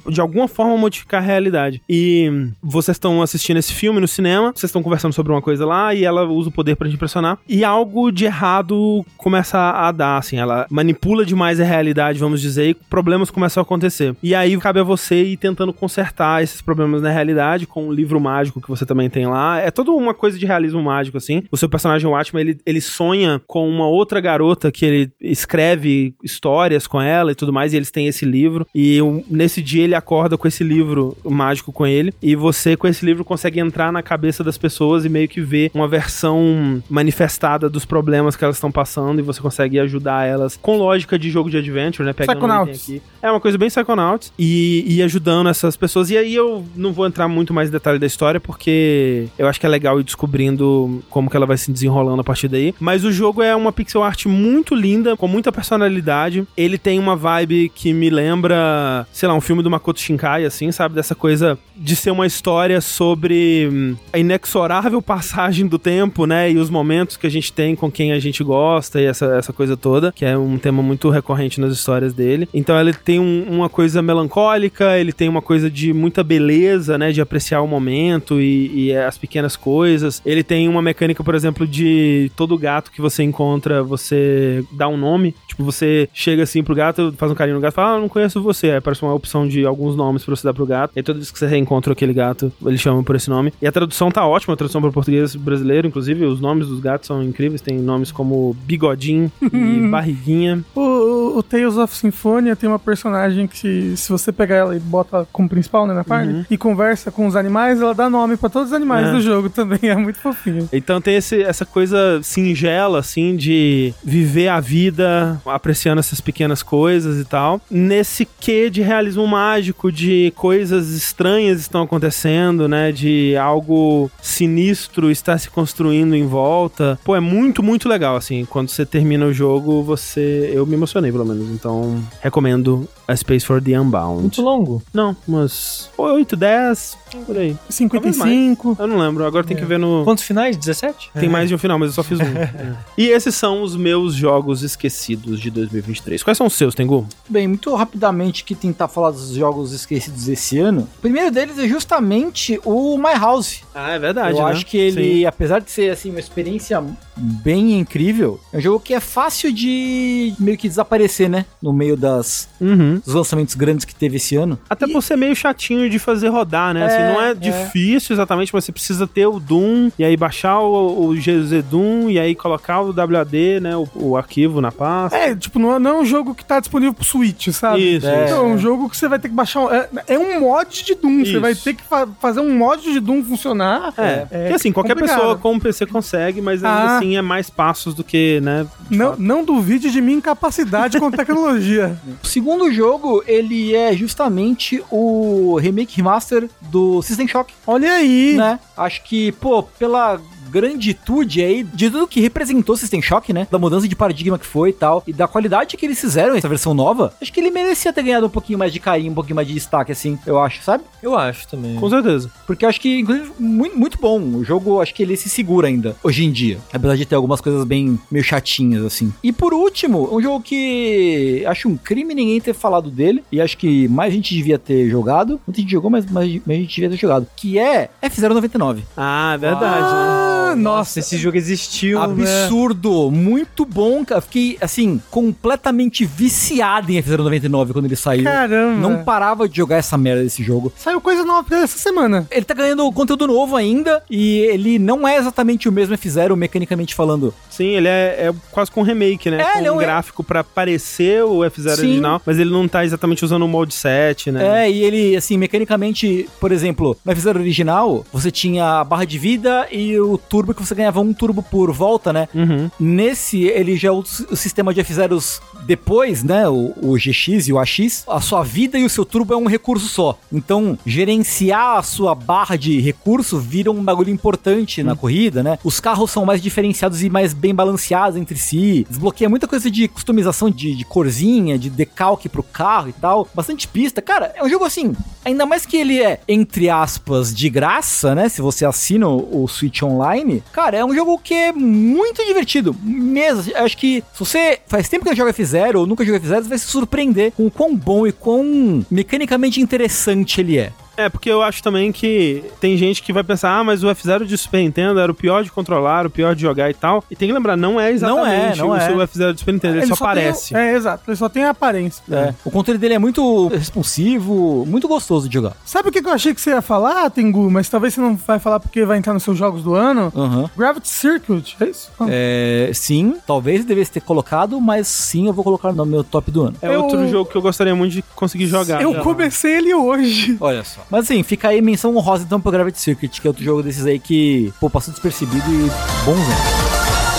de 0.09 0.21
alguma 0.21 0.47
forma 0.47 0.77
modificar 0.77 1.21
a 1.21 1.25
realidade. 1.25 1.81
E 1.89 2.49
vocês 2.61 2.95
estão 2.95 3.21
assistindo 3.21 3.57
esse 3.57 3.73
filme 3.73 3.99
no 3.99 4.07
cinema, 4.07 4.51
vocês 4.55 4.69
estão 4.69 4.83
conversando 4.83 5.13
sobre 5.13 5.31
uma 5.31 5.41
coisa 5.41 5.65
lá, 5.65 5.93
e 5.93 6.03
ela 6.03 6.25
usa 6.25 6.49
o 6.49 6.51
poder 6.51 6.75
para 6.75 6.89
te 6.89 6.95
impressionar. 6.95 7.37
E 7.47 7.63
algo 7.63 8.00
de 8.09 8.25
errado 8.25 9.05
começa 9.17 9.57
a 9.59 9.91
dar, 9.91 10.17
assim, 10.17 10.37
ela 10.37 10.65
manipula 10.69 11.25
demais 11.25 11.59
a 11.59 11.65
realidade, 11.65 12.17
vamos 12.17 12.39
dizer, 12.39 12.69
e 12.69 12.73
problemas 12.73 13.29
começam 13.29 13.61
a 13.61 13.63
acontecer. 13.63 14.15
E 14.23 14.33
aí 14.33 14.57
cabe 14.61 14.79
a 14.79 14.83
você 14.83 15.23
ir 15.23 15.37
tentando 15.37 15.73
consertar 15.73 16.41
esses 16.43 16.61
problemas 16.61 17.01
na 17.01 17.11
realidade 17.11 17.65
com 17.65 17.87
um 17.87 17.91
livro 17.91 18.19
mágico 18.19 18.61
que 18.61 18.69
você 18.69 18.85
também 18.85 19.09
tem 19.09 19.25
lá. 19.25 19.59
É 19.59 19.71
toda 19.71 19.91
uma 19.91 20.13
coisa 20.13 20.37
de 20.37 20.45
realismo 20.45 20.81
mágico, 20.81 21.17
assim. 21.17 21.43
O 21.51 21.57
seu 21.57 21.67
personagem, 21.67 22.07
o 22.07 22.15
Atman, 22.15 22.41
ele, 22.41 22.57
ele 22.65 22.79
sonha 22.79 23.41
com 23.45 23.67
uma 23.67 23.87
outra 23.87 24.21
garota 24.21 24.71
que 24.71 24.85
ele 24.85 25.11
escreve 25.19 26.13
histórias 26.23 26.87
com 26.87 27.01
ela 27.01 27.31
e 27.31 27.35
tudo 27.35 27.51
mais, 27.51 27.73
e 27.73 27.75
eles 27.75 27.91
têm 27.91 28.07
esse 28.07 28.23
livro. 28.23 28.65
E 28.73 28.99
nesse 29.29 29.61
dia 29.61 29.83
ele 29.83 29.95
acorda 29.95 30.37
com 30.37 30.47
esse 30.47 30.63
livro 30.63 31.17
mágico 31.25 31.73
com 31.73 31.85
ele, 31.85 32.13
e 32.21 32.35
você, 32.35 32.77
com 32.77 32.87
esse 32.87 33.05
livro, 33.05 33.25
consegue 33.25 33.59
entrar 33.59 33.91
na 33.91 34.03
cabeça 34.03 34.43
das 34.43 34.57
pessoas 34.57 35.03
e 35.03 35.09
meio 35.09 35.27
que 35.27 35.41
ver 35.41 35.71
uma 35.73 35.87
versão 35.87 36.81
manifestada 36.89 37.69
dos 37.69 37.85
problemas 37.91 38.37
que 38.37 38.43
elas 38.45 38.55
estão 38.55 38.71
passando 38.71 39.19
e 39.19 39.21
você 39.21 39.41
consegue 39.41 39.77
ajudar 39.77 40.25
elas 40.25 40.57
com 40.61 40.77
lógica 40.77 41.19
de 41.19 41.29
jogo 41.29 41.49
de 41.49 41.57
adventure, 41.57 42.05
né? 42.05 42.13
Pegando 42.13 42.37
Psychonauts. 42.37 42.81
aqui. 42.83 43.01
É 43.21 43.29
uma 43.29 43.41
coisa 43.41 43.57
bem 43.57 43.67
Psychonauts 43.67 44.31
e, 44.39 44.85
e 44.87 45.03
ajudando 45.03 45.49
essas 45.49 45.75
pessoas. 45.75 46.09
E 46.09 46.15
aí 46.15 46.33
eu 46.33 46.65
não 46.73 46.93
vou 46.93 47.05
entrar 47.05 47.27
muito 47.27 47.53
mais 47.53 47.67
em 47.67 47.71
detalhe 47.73 47.99
da 47.99 48.07
história 48.07 48.39
porque 48.39 49.27
eu 49.37 49.45
acho 49.45 49.59
que 49.59 49.65
é 49.65 49.69
legal 49.69 49.99
ir 49.99 50.05
descobrindo 50.05 51.03
como 51.09 51.29
que 51.29 51.35
ela 51.35 51.45
vai 51.45 51.57
se 51.57 51.69
desenrolando 51.69 52.21
a 52.21 52.23
partir 52.23 52.47
daí. 52.47 52.73
Mas 52.79 53.03
o 53.03 53.11
jogo 53.11 53.41
é 53.41 53.53
uma 53.53 53.73
pixel 53.73 54.03
art 54.03 54.25
muito 54.25 54.73
linda, 54.73 55.17
com 55.17 55.27
muita 55.27 55.51
personalidade. 55.51 56.47
Ele 56.55 56.77
tem 56.77 56.97
uma 56.97 57.17
vibe 57.17 57.73
que 57.75 57.91
me 57.91 58.09
lembra, 58.09 59.05
sei 59.11 59.27
lá, 59.27 59.35
um 59.35 59.41
filme 59.41 59.61
do 59.61 59.69
Makoto 59.69 59.99
Shinkai, 59.99 60.45
assim, 60.45 60.71
sabe? 60.71 60.95
Dessa 60.95 61.13
coisa 61.13 61.59
de 61.75 61.93
ser 61.93 62.11
uma 62.11 62.25
história 62.25 62.79
sobre 62.79 63.67
hum, 63.69 63.95
a 64.13 64.17
inexorável 64.17 65.01
passagem 65.03 65.67
do 65.67 65.77
tempo, 65.77 66.25
né? 66.25 66.49
E 66.49 66.57
os 66.57 66.69
momentos 66.69 67.17
que 67.17 67.27
a 67.27 67.29
gente 67.29 67.51
tem 67.51 67.75
com 67.81 67.91
quem 67.91 68.11
a 68.11 68.19
gente 68.19 68.43
gosta 68.43 69.01
e 69.01 69.05
essa, 69.05 69.25
essa 69.37 69.51
coisa 69.51 69.75
toda, 69.75 70.11
que 70.11 70.23
é 70.23 70.37
um 70.37 70.59
tema 70.59 70.83
muito 70.83 71.09
recorrente 71.09 71.59
nas 71.59 71.73
histórias 71.73 72.13
dele. 72.13 72.47
Então 72.53 72.79
ele 72.79 72.93
tem 72.93 73.19
um, 73.19 73.43
uma 73.49 73.67
coisa 73.67 74.03
melancólica, 74.03 74.99
ele 74.99 75.11
tem 75.11 75.27
uma 75.27 75.41
coisa 75.41 75.67
de 75.67 75.91
muita 75.91 76.23
beleza, 76.23 76.95
né? 76.95 77.11
De 77.11 77.19
apreciar 77.19 77.61
o 77.61 77.67
momento 77.67 78.39
e, 78.39 78.89
e 78.89 78.95
as 78.95 79.17
pequenas 79.17 79.55
coisas. 79.55 80.21
Ele 80.23 80.43
tem 80.43 80.67
uma 80.67 80.81
mecânica, 80.81 81.23
por 81.23 81.33
exemplo, 81.33 81.65
de 81.65 82.31
todo 82.35 82.55
gato 82.55 82.91
que 82.91 83.01
você 83.01 83.23
encontra, 83.23 83.81
você 83.81 84.63
dá 84.71 84.87
um 84.87 84.97
nome. 84.97 85.33
Tipo, 85.47 85.63
você 85.63 86.07
chega 86.13 86.43
assim 86.43 86.63
pro 86.63 86.75
gato, 86.75 87.13
faz 87.17 87.31
um 87.31 87.35
carinho 87.35 87.55
no 87.55 87.61
gato, 87.61 87.73
fala, 87.73 87.97
ah, 87.97 87.99
não 87.99 88.07
conheço 88.07 88.39
você. 88.43 88.67
Aí 88.67 88.77
aparece 88.77 89.01
uma 89.01 89.13
opção 89.15 89.47
de 89.47 89.65
alguns 89.65 89.95
nomes 89.95 90.23
pra 90.23 90.35
você 90.35 90.47
dar 90.47 90.53
pro 90.53 90.67
gato. 90.67 90.91
E 90.95 91.01
toda 91.01 91.17
vez 91.17 91.31
que 91.31 91.39
você 91.39 91.47
reencontra 91.47 91.93
aquele 91.93 92.13
gato, 92.13 92.51
ele 92.63 92.77
chama 92.77 93.01
por 93.03 93.15
esse 93.15 93.29
nome. 93.29 93.51
E 93.59 93.65
a 93.65 93.71
tradução 93.71 94.11
tá 94.11 94.23
ótima, 94.23 94.53
a 94.53 94.57
tradução 94.57 94.81
para 94.81 94.91
português 94.91 95.35
brasileiro, 95.35 95.87
inclusive, 95.87 96.25
os 96.25 96.39
nomes 96.39 96.67
dos 96.67 96.79
gatos 96.79 97.07
são 97.07 97.23
incríveis, 97.23 97.61
tem 97.61 97.70
nomes 97.77 98.11
como 98.11 98.55
Bigodinho 98.65 99.31
e 99.41 99.79
Barriguinha. 99.89 100.63
O, 100.75 101.37
o, 101.37 101.43
Tales 101.43 101.77
of 101.77 101.95
Symphonia 101.95 102.55
tem 102.55 102.69
uma 102.69 102.79
personagem 102.79 103.47
que, 103.47 103.95
se 103.95 104.09
você 104.09 104.31
pegar 104.31 104.55
ela 104.55 104.75
e 104.75 104.79
bota 104.79 105.27
como 105.31 105.49
principal, 105.49 105.85
né, 105.87 105.93
na 105.93 106.03
parte, 106.03 106.31
uhum. 106.31 106.45
e 106.49 106.57
conversa 106.57 107.11
com 107.11 107.27
os 107.27 107.35
animais, 107.35 107.81
ela 107.81 107.93
dá 107.93 108.09
nome 108.09 108.37
para 108.37 108.49
todos 108.49 108.69
os 108.69 108.73
animais 108.73 109.07
é. 109.07 109.11
do 109.11 109.21
jogo 109.21 109.49
também. 109.49 109.79
É 109.91 109.95
muito 109.95 110.19
fofinho. 110.19 110.69
Então 110.71 111.01
tem 111.01 111.15
esse, 111.15 111.41
essa 111.41 111.65
coisa 111.65 112.21
singela, 112.23 112.99
assim, 112.99 113.35
de 113.35 113.93
viver 114.01 114.47
a 114.47 114.59
vida 114.59 115.41
apreciando 115.45 115.99
essas 115.99 116.21
pequenas 116.21 116.63
coisas 116.63 117.19
e 117.19 117.25
tal. 117.25 117.59
Nesse 117.69 118.25
quê 118.25 118.69
de 118.69 118.81
realismo 118.81 119.27
mágico, 119.27 119.91
de 119.91 120.31
coisas 120.35 120.89
estranhas 120.91 121.59
estão 121.59 121.83
acontecendo, 121.83 122.67
né? 122.67 122.91
De 122.91 123.35
algo 123.35 124.09
sinistro 124.21 125.11
está 125.11 125.37
se 125.37 125.49
construindo 125.49 126.15
em 126.15 126.25
volta. 126.25 126.99
Pô, 127.03 127.15
é 127.15 127.19
muito, 127.19 127.60
muito 127.61 127.87
legal, 127.87 128.15
assim. 128.15 128.45
Quando 128.45 128.69
você 128.69 128.85
termina 128.85 129.25
o 129.25 129.33
jogo, 129.33 129.83
você. 129.83 130.51
Eu 130.53 130.65
me 130.65 130.73
emocionei, 130.73 131.11
pelo 131.11 131.25
menos. 131.25 131.49
Então, 131.49 132.01
recomendo 132.21 132.87
a 133.07 133.15
Space 133.15 133.45
for 133.45 133.61
the 133.61 133.79
Unbound. 133.79 134.21
Muito 134.21 134.41
longo? 134.41 134.81
Não, 134.93 135.15
umas 135.27 135.89
8, 135.97 136.35
10, 136.35 136.97
por 137.25 137.37
aí. 137.37 137.57
55. 137.69 138.77
Eu 138.79 138.87
não 138.87 138.97
lembro, 138.97 139.25
agora 139.25 139.45
tem 139.45 139.57
é. 139.57 139.59
que 139.59 139.65
ver 139.65 139.77
no. 139.77 140.03
Quantos 140.03 140.23
finais? 140.23 140.55
17? 140.57 141.11
Tem 141.13 141.25
é. 141.25 141.31
mais 141.31 141.49
de 141.49 141.55
um 141.55 141.57
final, 141.57 141.77
mas 141.77 141.89
eu 141.89 141.93
só 141.93 142.03
fiz 142.03 142.19
um. 142.19 142.23
é. 142.37 142.75
E 142.97 143.07
esses 143.07 143.35
são 143.35 143.61
os 143.61 143.75
meus 143.75 144.13
jogos 144.13 144.63
esquecidos 144.63 145.39
de 145.39 145.49
2023. 145.49 146.23
Quais 146.23 146.37
são 146.37 146.47
os 146.47 146.53
seus, 146.53 146.73
Tengu? 146.73 147.07
Bem, 147.27 147.47
muito 147.47 147.73
rapidamente 147.75 148.43
que 148.43 148.55
tentar 148.55 148.87
falar 148.87 149.11
dos 149.11 149.31
jogos 149.31 149.71
esquecidos 149.73 150.25
desse 150.25 150.59
ano. 150.59 150.87
O 150.97 151.01
primeiro 151.01 151.31
deles 151.31 151.57
é 151.57 151.67
justamente 151.67 152.59
o 152.63 152.97
My 152.97 153.13
House. 153.19 153.61
Ah, 153.73 153.91
é 153.91 153.99
verdade. 153.99 154.37
Eu 154.37 154.45
né? 154.45 154.51
acho 154.51 154.65
que 154.65 154.77
ele, 154.77 155.19
Sim. 155.19 155.25
apesar 155.25 155.59
de 155.59 155.71
ser 155.71 155.91
assim 155.91 156.09
uma 156.09 156.19
experiência 156.19 156.83
bem 157.15 157.79
incrível, 157.79 158.39
é 158.53 158.57
um 158.57 158.61
jogo 158.61 158.79
que 158.79 158.93
é 158.93 158.99
fácil 158.99 159.51
de 159.51 160.33
meio 160.39 160.57
que 160.57 160.67
desaparecer, 160.67 161.29
né? 161.29 161.45
No 161.61 161.73
meio 161.73 161.95
das 161.97 162.49
uhum. 162.59 163.01
dos 163.03 163.13
lançamentos 163.13 163.55
grandes 163.55 163.85
que 163.85 163.93
teve 163.93 164.17
esse 164.17 164.35
ano. 164.35 164.57
Até 164.69 164.85
e... 164.85 164.91
por 164.91 165.01
ser 165.01 165.15
meio 165.15 165.35
chatinho 165.35 165.89
de 165.89 165.99
fazer 165.99 166.29
rodar, 166.29 166.73
né? 166.73 166.81
É, 166.81 166.85
assim, 166.85 167.13
não 167.13 167.21
é, 167.21 167.31
é, 167.31 167.33
difícil 167.35 168.13
exatamente, 168.13 168.53
mas 168.53 168.63
você 168.63 168.71
precisa 168.71 169.05
ter 169.07 169.27
o 169.27 169.39
Doom 169.39 169.91
e 169.97 170.03
aí 170.03 170.15
baixar 170.15 170.59
o, 170.59 171.09
o 171.09 171.15
GZ 171.15 171.63
Doom 171.69 172.09
e 172.09 172.19
aí 172.19 172.35
colocar 172.35 172.81
o 172.81 172.93
WAD, 172.93 173.59
né? 173.61 173.75
O, 173.75 173.87
o 173.95 174.17
arquivo 174.17 174.61
na 174.61 174.71
pasta. 174.71 175.17
É, 175.17 175.35
tipo, 175.35 175.59
não 175.59 175.75
é, 175.75 175.79
não 175.79 175.91
é 175.91 176.01
um 176.01 176.05
jogo 176.05 176.33
que 176.33 176.43
tá 176.43 176.59
disponível 176.59 176.93
pro 176.93 177.03
Switch, 177.03 177.49
sabe? 177.49 177.97
Isso. 177.97 178.07
É, 178.07 178.25
então, 178.25 178.45
é 178.45 178.47
um 178.47 178.57
jogo 178.57 178.89
que 178.89 178.97
você 178.97 179.07
vai 179.07 179.19
ter 179.19 179.29
que 179.29 179.35
baixar. 179.35 179.61
É, 179.73 180.15
é 180.15 180.19
um 180.19 180.39
mod 180.39 180.83
de 180.83 180.95
Doom. 180.95 181.21
Isso. 181.21 181.33
Você 181.33 181.39
vai 181.39 181.55
ter 181.55 181.73
que 181.73 181.83
fa 181.83 182.07
fazer 182.19 182.39
um 182.39 182.55
mod 182.55 182.81
de 182.81 182.99
Doom 182.99 183.23
funcionar. 183.23 183.93
É. 183.97 184.27
é, 184.31 184.49
é 184.49 184.53
assim, 184.53 184.71
qualquer 184.71 184.93
complicado. 184.93 185.17
pessoa 185.17 185.37
com 185.37 185.53
um 185.53 185.59
PC 185.59 185.85
consegue, 185.85 186.41
mas 186.41 186.63
ah. 186.63 186.97
assim 186.97 187.10
é 187.17 187.21
mais 187.21 187.49
passos 187.49 187.93
do 187.93 188.03
que, 188.03 188.39
né? 188.41 188.67
Não, 188.89 189.15
não 189.17 189.45
duvide 189.45 189.91
de 189.91 190.01
minha 190.01 190.17
incapacidade 190.17 190.99
com 190.99 191.11
tecnologia. 191.11 191.97
O 192.23 192.27
segundo 192.27 192.71
jogo, 192.71 193.23
ele 193.25 193.75
é 193.75 193.95
justamente 193.95 194.81
o 194.89 195.57
remake 195.57 195.97
remaster 195.97 196.49
do 196.61 197.01
System 197.01 197.27
Shock. 197.27 197.53
Olha 197.65 197.93
aí! 197.93 198.35
Né? 198.37 198.59
Acho 198.77 199.03
que, 199.03 199.31
pô, 199.33 199.63
pela 199.63 200.19
granditude 200.51 201.41
aí 201.41 201.63
de 201.63 201.89
tudo 201.89 202.07
que 202.07 202.19
representou 202.19 202.75
System 202.75 203.01
Shock, 203.01 203.31
né? 203.31 203.47
Da 203.49 203.57
mudança 203.57 203.87
de 203.87 203.95
paradigma 203.95 204.37
que 204.37 204.45
foi 204.45 204.69
e 204.69 204.73
tal, 204.73 205.03
e 205.07 205.13
da 205.13 205.27
qualidade 205.27 205.77
que 205.77 205.85
eles 205.85 205.99
fizeram 205.99 206.35
essa 206.35 206.49
versão 206.49 206.73
nova, 206.73 207.13
acho 207.21 207.31
que 207.31 207.39
ele 207.39 207.51
merecia 207.51 207.93
ter 207.93 208.03
ganhado 208.03 208.25
um 208.25 208.29
pouquinho 208.29 208.59
mais 208.59 208.73
de 208.73 208.79
carinho, 208.79 209.11
um 209.11 209.15
pouquinho 209.15 209.35
mais 209.35 209.47
de 209.47 209.53
destaque, 209.53 209.91
assim, 209.91 210.19
eu 210.25 210.39
acho, 210.39 210.61
sabe? 210.61 210.83
Eu 211.01 211.17
acho 211.17 211.47
também. 211.47 211.75
Com 211.75 211.89
certeza. 211.89 212.29
Porque 212.45 212.65
eu 212.65 212.69
acho 212.69 212.81
que, 212.81 212.99
inclusive, 212.99 213.31
muito, 213.39 213.77
muito 213.77 213.97
bom. 213.99 214.19
O 214.19 214.43
jogo, 214.43 214.81
acho 214.81 214.93
que 214.93 215.03
ele 215.03 215.15
se 215.15 215.29
segura 215.29 215.67
ainda, 215.67 215.95
hoje 216.03 216.23
em 216.23 216.31
dia. 216.31 216.59
Apesar 216.73 216.95
de 216.95 217.05
ter 217.05 217.15
algumas 217.15 217.41
coisas 217.41 217.63
bem 217.63 217.99
meio 218.09 218.23
chatinhas, 218.23 218.83
assim. 218.83 219.13
E 219.23 219.31
por 219.31 219.53
último, 219.53 220.13
um 220.13 220.21
jogo 220.21 220.43
que 220.43 221.43
acho 221.47 221.69
um 221.69 221.77
crime 221.77 222.13
ninguém 222.13 222.41
ter 222.41 222.53
falado 222.53 222.89
dele, 222.89 223.23
e 223.31 223.39
acho 223.39 223.57
que 223.57 223.87
mais 223.87 224.13
gente 224.13 224.33
devia 224.33 224.59
ter 224.59 224.89
jogado. 224.89 225.39
Muita 225.47 225.61
gente 225.61 225.71
jogou, 225.71 225.89
mas 225.89 226.05
mais, 226.05 226.41
mais 226.45 226.59
gente 226.59 226.75
devia 226.75 226.89
ter 226.89 226.97
jogado. 226.97 227.27
Que 227.35 227.57
é 227.57 227.89
F099. 228.03 228.81
Ah, 228.95 229.37
verdade, 229.39 229.65
ah, 229.65 230.35
né? 230.35 230.40
Nossa, 230.55 230.99
esse 230.99 231.17
jogo 231.17 231.37
existiu. 231.37 231.99
Né? 231.99 232.45
Absurdo, 232.45 233.11
né? 233.11 233.17
muito 233.17 233.65
bom, 233.65 234.03
cara. 234.05 234.21
Fiquei, 234.21 234.57
assim, 234.61 235.01
completamente 235.09 236.05
viciado 236.05 236.91
em 236.91 237.01
F099 237.01 237.71
quando 237.71 237.85
ele 237.85 237.95
saiu. 237.95 238.23
Caramba. 238.23 238.79
Não 238.79 239.03
parava 239.03 239.47
de 239.47 239.57
jogar 239.57 239.77
essa 239.77 239.97
merda 239.97 240.23
desse 240.23 240.43
jogo. 240.43 240.71
Saiu 240.75 241.01
coisa 241.01 241.23
nova 241.23 241.55
essa 241.55 241.77
semana. 241.77 242.27
Ele 242.31 242.45
tá 242.45 242.53
ganhando 242.53 242.91
conteúdo 242.91 243.27
novo 243.27 243.55
ainda 243.55 244.03
e 244.09 244.39
ele 244.39 244.79
não 244.79 245.07
é 245.07 245.17
exatamente 245.17 245.67
o 245.67 245.71
mesmo 245.71 245.95
F0 245.95 246.35
mecanicamente 246.35 246.95
falando. 246.95 247.33
Sim, 247.49 247.67
ele 247.67 247.87
é, 247.87 248.27
é 248.27 248.33
quase 248.51 248.71
com 248.71 248.81
um 248.81 248.83
remake, 248.83 249.29
né? 249.29 249.41
É, 249.41 249.59
com 249.59 249.65
é 249.65 249.71
um 249.71 249.81
é... 249.81 249.85
gráfico 249.85 250.23
para 250.23 250.43
parecer 250.43 251.23
o 251.23 251.39
F0 251.39 251.71
original, 251.79 252.21
mas 252.25 252.39
ele 252.39 252.49
não 252.49 252.67
tá 252.67 252.85
exatamente 252.85 253.23
usando 253.23 253.43
o 253.43 253.47
mode 253.47 253.73
7, 253.73 254.31
né? 254.31 254.65
É, 254.65 254.71
e 254.71 254.83
ele, 254.83 255.15
assim, 255.15 255.37
mecanicamente, 255.37 256.29
por 256.39 256.51
exemplo, 256.51 256.97
no 257.03 257.13
F0 257.13 257.37
original, 257.37 258.05
você 258.11 258.31
tinha 258.31 258.79
a 258.79 258.83
barra 258.83 259.05
de 259.05 259.17
vida 259.17 259.67
e 259.71 259.99
o 259.99 260.17
turbo 260.17 260.40
que 260.53 260.65
você 260.65 260.75
ganhava 260.75 260.99
um 260.99 261.13
turbo 261.13 261.43
por 261.43 261.71
volta, 261.71 262.11
né? 262.11 262.27
Uhum. 262.33 262.69
Nesse, 262.79 263.43
ele 263.43 263.77
já 263.77 263.89
é 263.89 263.91
o, 263.91 263.99
o 263.99 264.35
sistema 264.35 264.73
de 264.73 264.81
F0s 264.83 265.41
depois, 265.65 266.23
né? 266.23 266.47
O, 266.47 266.73
o 266.81 266.93
GX 266.95 267.47
e 267.47 267.53
o 267.53 267.59
AX, 267.59 268.03
a 268.07 268.19
sua 268.19 268.43
vida 268.43 268.77
e 268.77 268.83
o 268.83 268.89
seu 268.89 269.05
turbo 269.05 269.33
é 269.33 269.37
um 269.37 269.47
recurso 269.47 269.87
só. 269.87 270.17
Então, 270.31 270.77
gerenciar 270.85 271.77
a 271.77 271.83
sua 271.83 272.15
barra 272.15 272.55
de 272.55 272.79
recurso 272.79 273.39
vira 273.39 273.71
um 273.71 273.83
bagulho 273.83 274.09
importante 274.09 274.81
hum. 274.81 274.85
na 274.85 274.95
corrida, 274.95 275.43
né? 275.43 275.57
Os 275.63 275.79
carros 275.79 276.11
são 276.11 276.25
mais 276.25 276.41
diferenciados 276.41 277.03
e 277.03 277.09
mais 277.09 277.33
bem 277.33 277.53
balanceados 277.53 278.17
entre 278.17 278.37
si. 278.37 278.85
Desbloqueia 278.89 279.29
muita 279.29 279.47
coisa 279.47 279.69
de 279.69 279.87
customização 279.87 280.49
de, 280.49 280.75
de 280.75 280.85
corzinha, 280.85 281.57
de 281.57 281.69
decalque 281.69 282.29
pro 282.29 282.43
carro 282.43 282.89
e 282.89 282.93
tal. 282.93 283.27
Bastante 283.33 283.67
pista. 283.67 284.01
Cara, 284.01 284.31
é 284.35 284.43
um 284.43 284.49
jogo 284.49 284.65
assim, 284.65 284.95
ainda 285.23 285.45
mais 285.45 285.65
que 285.65 285.77
ele 285.77 286.01
é, 286.01 286.19
entre 286.27 286.69
aspas, 286.69 287.33
de 287.33 287.49
graça, 287.49 288.15
né? 288.15 288.29
Se 288.29 288.41
você 288.41 288.65
assina 288.65 289.07
o, 289.07 289.43
o 289.43 289.47
Switch 289.47 289.81
Online. 289.83 290.30
Cara, 290.51 290.77
é 290.77 290.85
um 290.85 290.93
jogo 290.93 291.17
que 291.17 291.33
é 291.33 291.51
muito 291.51 292.25
divertido. 292.25 292.75
Mesmo. 292.81 293.51
Acho 293.55 293.77
que 293.77 294.03
se 294.13 294.19
você 294.19 294.59
faz 294.67 294.87
tempo 294.87 295.03
que 295.03 295.09
não 295.09 295.15
joga 295.15 295.33
F0 295.33 295.75
ou 295.75 295.87
nunca 295.87 296.05
joga 296.05 296.19
F0, 296.19 296.43
você 296.43 296.49
vai 296.49 296.57
se 296.57 296.67
surpreender 296.67 297.31
com 297.31 297.47
o 297.47 297.51
quão 297.51 297.75
bom 297.75 298.05
e 298.05 298.11
quão 298.11 298.85
mecanicamente 298.89 299.59
interessante 299.59 300.41
ele 300.41 300.57
é. 300.57 300.71
É, 301.01 301.09
porque 301.09 301.29
eu 301.29 301.41
acho 301.41 301.63
também 301.63 301.91
que 301.91 302.43
tem 302.59 302.77
gente 302.77 303.01
que 303.01 303.11
vai 303.11 303.23
pensar, 303.23 303.57
ah, 303.57 303.63
mas 303.63 303.83
o 303.83 303.87
F0 303.87 304.25
de 304.25 304.37
Super 304.37 304.61
Nintendo 304.61 304.99
era 304.99 305.11
o 305.11 305.15
pior 305.15 305.43
de 305.43 305.51
controlar, 305.51 306.05
o 306.05 306.09
pior 306.09 306.35
de 306.35 306.41
jogar 306.41 306.69
e 306.69 306.73
tal. 306.73 307.03
E 307.09 307.15
tem 307.15 307.27
que 307.27 307.33
lembrar, 307.33 307.57
não 307.57 307.79
é 307.79 307.91
exatamente 307.91 308.21
não 308.21 308.25
é, 308.27 308.55
não 308.55 308.69
o 308.69 308.75
é. 308.75 308.87
seu 308.87 308.97
F0 308.97 309.33
de 309.33 309.39
Super 309.39 309.53
Nintendo, 309.53 309.73
ele, 309.75 309.81
ele 309.81 309.87
só, 309.87 309.95
só 309.95 310.05
aparece. 310.05 310.53
Tem, 310.53 310.61
é, 310.61 310.75
exato, 310.75 311.03
ele 311.07 311.17
só 311.17 311.27
tem 311.27 311.43
a 311.43 311.49
aparência. 311.49 312.03
É. 312.11 312.33
O 312.45 312.51
controle 312.51 312.77
dele 312.77 312.93
é 312.93 312.99
muito 312.99 313.47
responsivo, 313.47 314.65
muito 314.67 314.87
gostoso 314.87 315.27
de 315.27 315.33
jogar. 315.33 315.55
Sabe 315.65 315.89
o 315.89 315.91
que 315.91 315.99
eu 315.99 316.11
achei 316.11 316.33
que 316.33 316.41
você 316.41 316.51
ia 316.51 316.61
falar, 316.61 317.09
Tengu? 317.09 317.49
Mas 317.49 317.67
talvez 317.67 317.93
você 317.93 318.01
não 318.01 318.15
vai 318.15 318.39
falar 318.39 318.59
porque 318.59 318.85
vai 318.85 318.97
entrar 318.97 319.13
nos 319.13 319.23
seus 319.23 319.37
jogos 319.37 319.63
do 319.63 319.73
ano? 319.73 320.11
Uhum. 320.15 320.49
Gravity 320.55 320.87
Circuit, 320.87 321.55
é 321.59 321.65
isso? 321.65 321.91
Ah. 321.99 322.05
É, 322.09 322.71
sim, 322.73 323.15
talvez 323.25 323.65
devesse 323.65 323.91
ter 323.91 324.01
colocado, 324.01 324.59
mas 324.61 324.87
sim, 324.87 325.27
eu 325.27 325.33
vou 325.33 325.43
colocar 325.43 325.71
no 325.71 325.85
meu 325.85 326.03
top 326.03 326.29
do 326.29 326.43
ano. 326.43 326.55
É 326.61 326.67
eu... 326.67 326.83
outro 326.83 327.07
jogo 327.07 327.29
que 327.29 327.35
eu 327.35 327.41
gostaria 327.41 327.75
muito 327.75 327.93
de 327.93 328.01
conseguir 328.15 328.45
jogar. 328.45 328.81
Eu 328.81 328.95
comecei 329.01 329.57
ele 329.57 329.73
hoje. 329.73 330.37
Olha 330.39 330.63
só. 330.63 330.81
Mas 330.91 331.05
assim, 331.05 331.23
fica 331.23 331.47
aí 331.47 331.61
menção 331.61 331.95
honrosa 331.95 332.25
então 332.25 332.41
pro 332.41 332.51
Gravity 332.51 332.77
Circuit, 332.77 333.21
que 333.21 333.25
é 333.25 333.29
outro 333.29 333.43
jogo 333.43 333.63
desses 333.63 333.85
aí 333.85 333.97
que, 333.97 334.53
pô, 334.59 334.69
passou 334.69 334.93
despercebido 334.93 335.49
e 335.49 335.71
bonzão. 336.03 337.10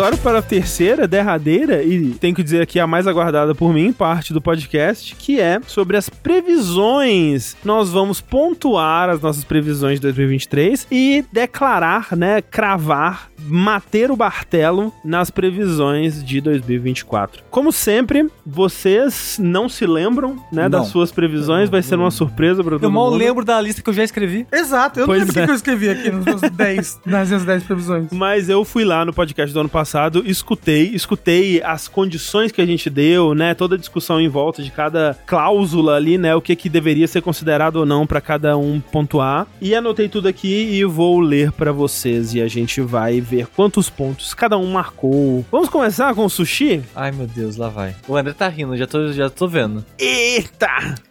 Agora 0.00 0.16
para 0.16 0.38
a 0.38 0.42
terceira, 0.42 1.06
derradeira, 1.06 1.82
e 1.82 2.12
tenho 2.12 2.34
que 2.34 2.42
dizer 2.42 2.62
aqui 2.62 2.80
a 2.80 2.86
mais 2.86 3.06
aguardada 3.06 3.54
por 3.54 3.70
mim, 3.70 3.92
parte 3.92 4.32
do 4.32 4.40
podcast, 4.40 5.14
que 5.14 5.38
é 5.38 5.60
sobre 5.66 5.94
as 5.94 6.08
previsões. 6.08 7.54
Nós 7.62 7.90
vamos 7.90 8.18
pontuar 8.18 9.10
as 9.10 9.20
nossas 9.20 9.44
previsões 9.44 9.96
de 9.96 10.04
2023 10.04 10.86
e 10.90 11.22
declarar, 11.30 12.16
né, 12.16 12.40
cravar, 12.40 13.28
mater 13.46 14.10
o 14.10 14.16
martelo 14.16 14.90
nas 15.04 15.30
previsões 15.30 16.24
de 16.24 16.40
2024. 16.40 17.42
Como 17.50 17.70
sempre, 17.70 18.26
vocês 18.46 19.36
não 19.38 19.68
se 19.68 19.84
lembram, 19.84 20.36
né, 20.50 20.62
não. 20.62 20.70
das 20.70 20.86
suas 20.86 21.12
previsões, 21.12 21.68
vai 21.68 21.82
ser 21.82 21.96
uma 21.96 22.10
surpresa 22.10 22.64
para 22.64 22.76
todo 22.76 22.84
eu 22.84 22.90
mundo. 22.90 23.04
Eu 23.04 23.10
mal 23.10 23.18
lembro 23.18 23.44
da 23.44 23.60
lista 23.60 23.82
que 23.82 23.90
eu 23.90 23.94
já 23.94 24.04
escrevi. 24.04 24.46
Exato, 24.50 25.00
eu 25.00 25.04
pois 25.04 25.20
não 25.20 25.26
lembro 25.26 25.40
o 25.40 25.42
é. 25.42 25.44
que 25.44 25.50
eu 25.50 25.56
escrevi 25.56 25.90
aqui 25.90 26.10
nos 26.10 26.24
meus 26.24 26.40
10, 26.50 27.00
nas 27.04 27.28
minhas 27.28 27.44
10 27.44 27.64
previsões. 27.64 28.08
Mas 28.10 28.48
eu 28.48 28.64
fui 28.64 28.82
lá 28.82 29.04
no 29.04 29.12
podcast 29.12 29.52
do 29.52 29.60
ano 29.60 29.68
passado 29.68 29.89
passado, 29.90 30.22
escutei, 30.24 30.92
escutei 30.94 31.60
as 31.64 31.88
condições 31.88 32.52
que 32.52 32.60
a 32.60 32.66
gente 32.66 32.88
deu, 32.88 33.34
né? 33.34 33.54
Toda 33.54 33.74
a 33.74 33.78
discussão 33.78 34.20
em 34.20 34.28
volta 34.28 34.62
de 34.62 34.70
cada 34.70 35.18
cláusula 35.26 35.96
ali, 35.96 36.16
né? 36.16 36.32
O 36.32 36.40
que, 36.40 36.54
que 36.54 36.68
deveria 36.68 37.08
ser 37.08 37.20
considerado 37.22 37.76
ou 37.76 37.84
não 37.84 38.06
para 38.06 38.20
cada 38.20 38.56
um 38.56 38.78
pontuar. 38.80 39.48
E 39.60 39.74
anotei 39.74 40.08
tudo 40.08 40.28
aqui 40.28 40.76
e 40.76 40.84
vou 40.84 41.18
ler 41.18 41.50
para 41.50 41.72
vocês 41.72 42.34
e 42.34 42.40
a 42.40 42.46
gente 42.46 42.80
vai 42.80 43.20
ver 43.20 43.48
quantos 43.48 43.90
pontos 43.90 44.32
cada 44.32 44.56
um 44.56 44.70
marcou. 44.70 45.44
Vamos 45.50 45.68
começar 45.68 46.14
com 46.14 46.24
o 46.24 46.30
sushi? 46.30 46.82
Ai, 46.94 47.10
meu 47.10 47.26
Deus, 47.26 47.56
lá 47.56 47.68
vai. 47.68 47.96
O 48.06 48.16
André 48.16 48.32
tá 48.32 48.46
rindo, 48.46 48.76
já 48.76 48.86
tô, 48.86 49.12
já 49.12 49.28
tô 49.28 49.48
vendo. 49.48 49.84
Eita! 49.98 50.68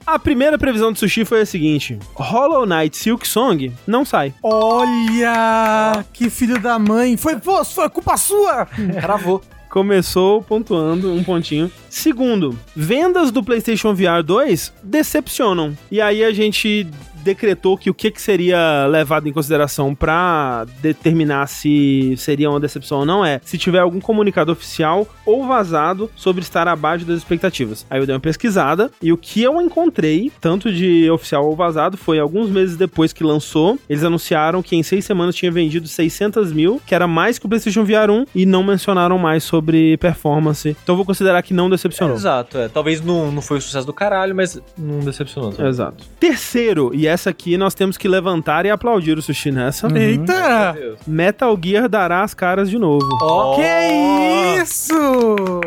A 0.08 0.18
primeira 0.18 0.58
previsão 0.58 0.94
do 0.94 0.98
sushi 0.98 1.26
foi 1.26 1.42
a 1.42 1.46
seguinte: 1.46 2.00
Hollow 2.16 2.66
Knight 2.66 2.96
Silk 2.96 3.28
Song 3.28 3.74
não 3.86 4.06
sai. 4.06 4.34
Olha! 4.42 6.06
Que 6.14 6.30
filho 6.30 6.60
da 6.62 6.80
mãe! 6.80 7.18
Foi, 7.18 7.36
pô, 7.36 7.64
foi 7.66 7.90
culpa 7.90 8.16
sua! 8.16 8.69
Cravou. 9.00 9.42
Começou 9.70 10.42
pontuando 10.42 11.14
um 11.14 11.24
pontinho. 11.24 11.72
Segundo, 11.90 12.58
vendas 12.76 13.32
do 13.32 13.44
PlayStation 13.44 13.94
VR 13.94 14.24
2 14.26 14.74
decepcionam. 14.82 15.78
E 15.92 16.02
aí 16.02 16.24
a 16.24 16.34
gente 16.34 16.88
decretou 17.24 17.78
que 17.78 17.90
o 17.90 17.94
que, 17.94 18.12
que 18.12 18.22
seria 18.22 18.86
levado 18.88 19.28
em 19.28 19.34
consideração 19.34 19.94
para 19.94 20.66
determinar 20.82 21.48
se 21.48 22.16
seria 22.18 22.50
uma 22.50 22.60
decepção 22.60 23.00
ou 23.00 23.06
não 23.06 23.26
é 23.26 23.40
se 23.44 23.58
tiver 23.58 23.80
algum 23.80 24.00
comunicado 24.00 24.52
oficial 24.52 25.08
ou 25.26 25.46
vazado 25.46 26.10
sobre 26.16 26.42
estar 26.42 26.68
abaixo 26.68 27.06
das 27.06 27.18
expectativas. 27.18 27.86
Aí 27.90 28.00
eu 28.00 28.06
dei 28.06 28.16
uma 28.16 28.22
pesquisada 28.22 28.92
e 29.02 29.12
o 29.12 29.18
que 29.18 29.42
eu 29.42 29.62
encontrei, 29.62 30.32
tanto 30.40 30.72
de 30.72 31.10
oficial 31.12 31.46
ou 31.46 31.56
vazado, 31.56 31.98
foi 31.98 32.20
alguns 32.20 32.50
meses 32.50 32.78
depois 32.78 33.14
que 33.14 33.24
lançou, 33.24 33.78
eles 33.90 34.04
anunciaram 34.04 34.62
que 34.62 34.76
em 34.76 34.84
seis 34.84 35.06
semanas 35.06 35.36
tinha 35.36 35.52
vendido 35.52 35.88
600 35.88 36.52
mil, 36.54 36.82
que 36.86 36.96
era 36.96 37.08
mais 37.08 37.38
que 37.38 37.46
o 37.46 37.50
PlayStation 37.50 37.84
VR 37.84 38.10
1, 38.10 38.26
e 38.34 38.46
não 38.46 38.64
mencionaram 38.64 39.18
mais 39.18 39.44
sobre 39.44 39.98
performance. 39.98 40.76
Então 40.84 40.96
vou 40.96 41.06
considerar 41.06 41.42
que 41.42 41.54
não 41.54 41.70
decepcionou. 41.70 42.16
É, 42.16 42.20
exato, 42.20 42.58
é. 42.58 42.68
Talvez 42.68 43.02
não, 43.02 43.32
não 43.32 43.42
foi 43.42 43.58
o 43.58 43.62
sucesso 43.62 43.86
do 43.86 43.94
caralho, 43.94 44.36
mas 44.36 44.62
não 44.78 45.00
decepcionou. 45.00 45.52
Sabe? 45.52 45.70
Exato. 45.70 46.06
Terceiro, 46.20 46.92
e 46.94 47.08
essa 47.10 47.30
aqui 47.30 47.58
nós 47.58 47.74
temos 47.74 47.98
que 47.98 48.08
levantar 48.08 48.66
e 48.66 48.70
aplaudir 48.70 49.18
o 49.18 49.22
Sushi 49.22 49.52
nessa. 49.52 49.88
Uhum. 49.88 49.98
Eita! 49.98 50.78
Metal 51.06 51.58
Gear 51.62 51.90
dará 51.90 52.24
as 52.24 52.34
caras 52.34 52.70
de 52.70 52.78
novo. 52.78 53.08
Oh. 53.22 53.56
Que 53.56 54.62
isso! 54.62 55.60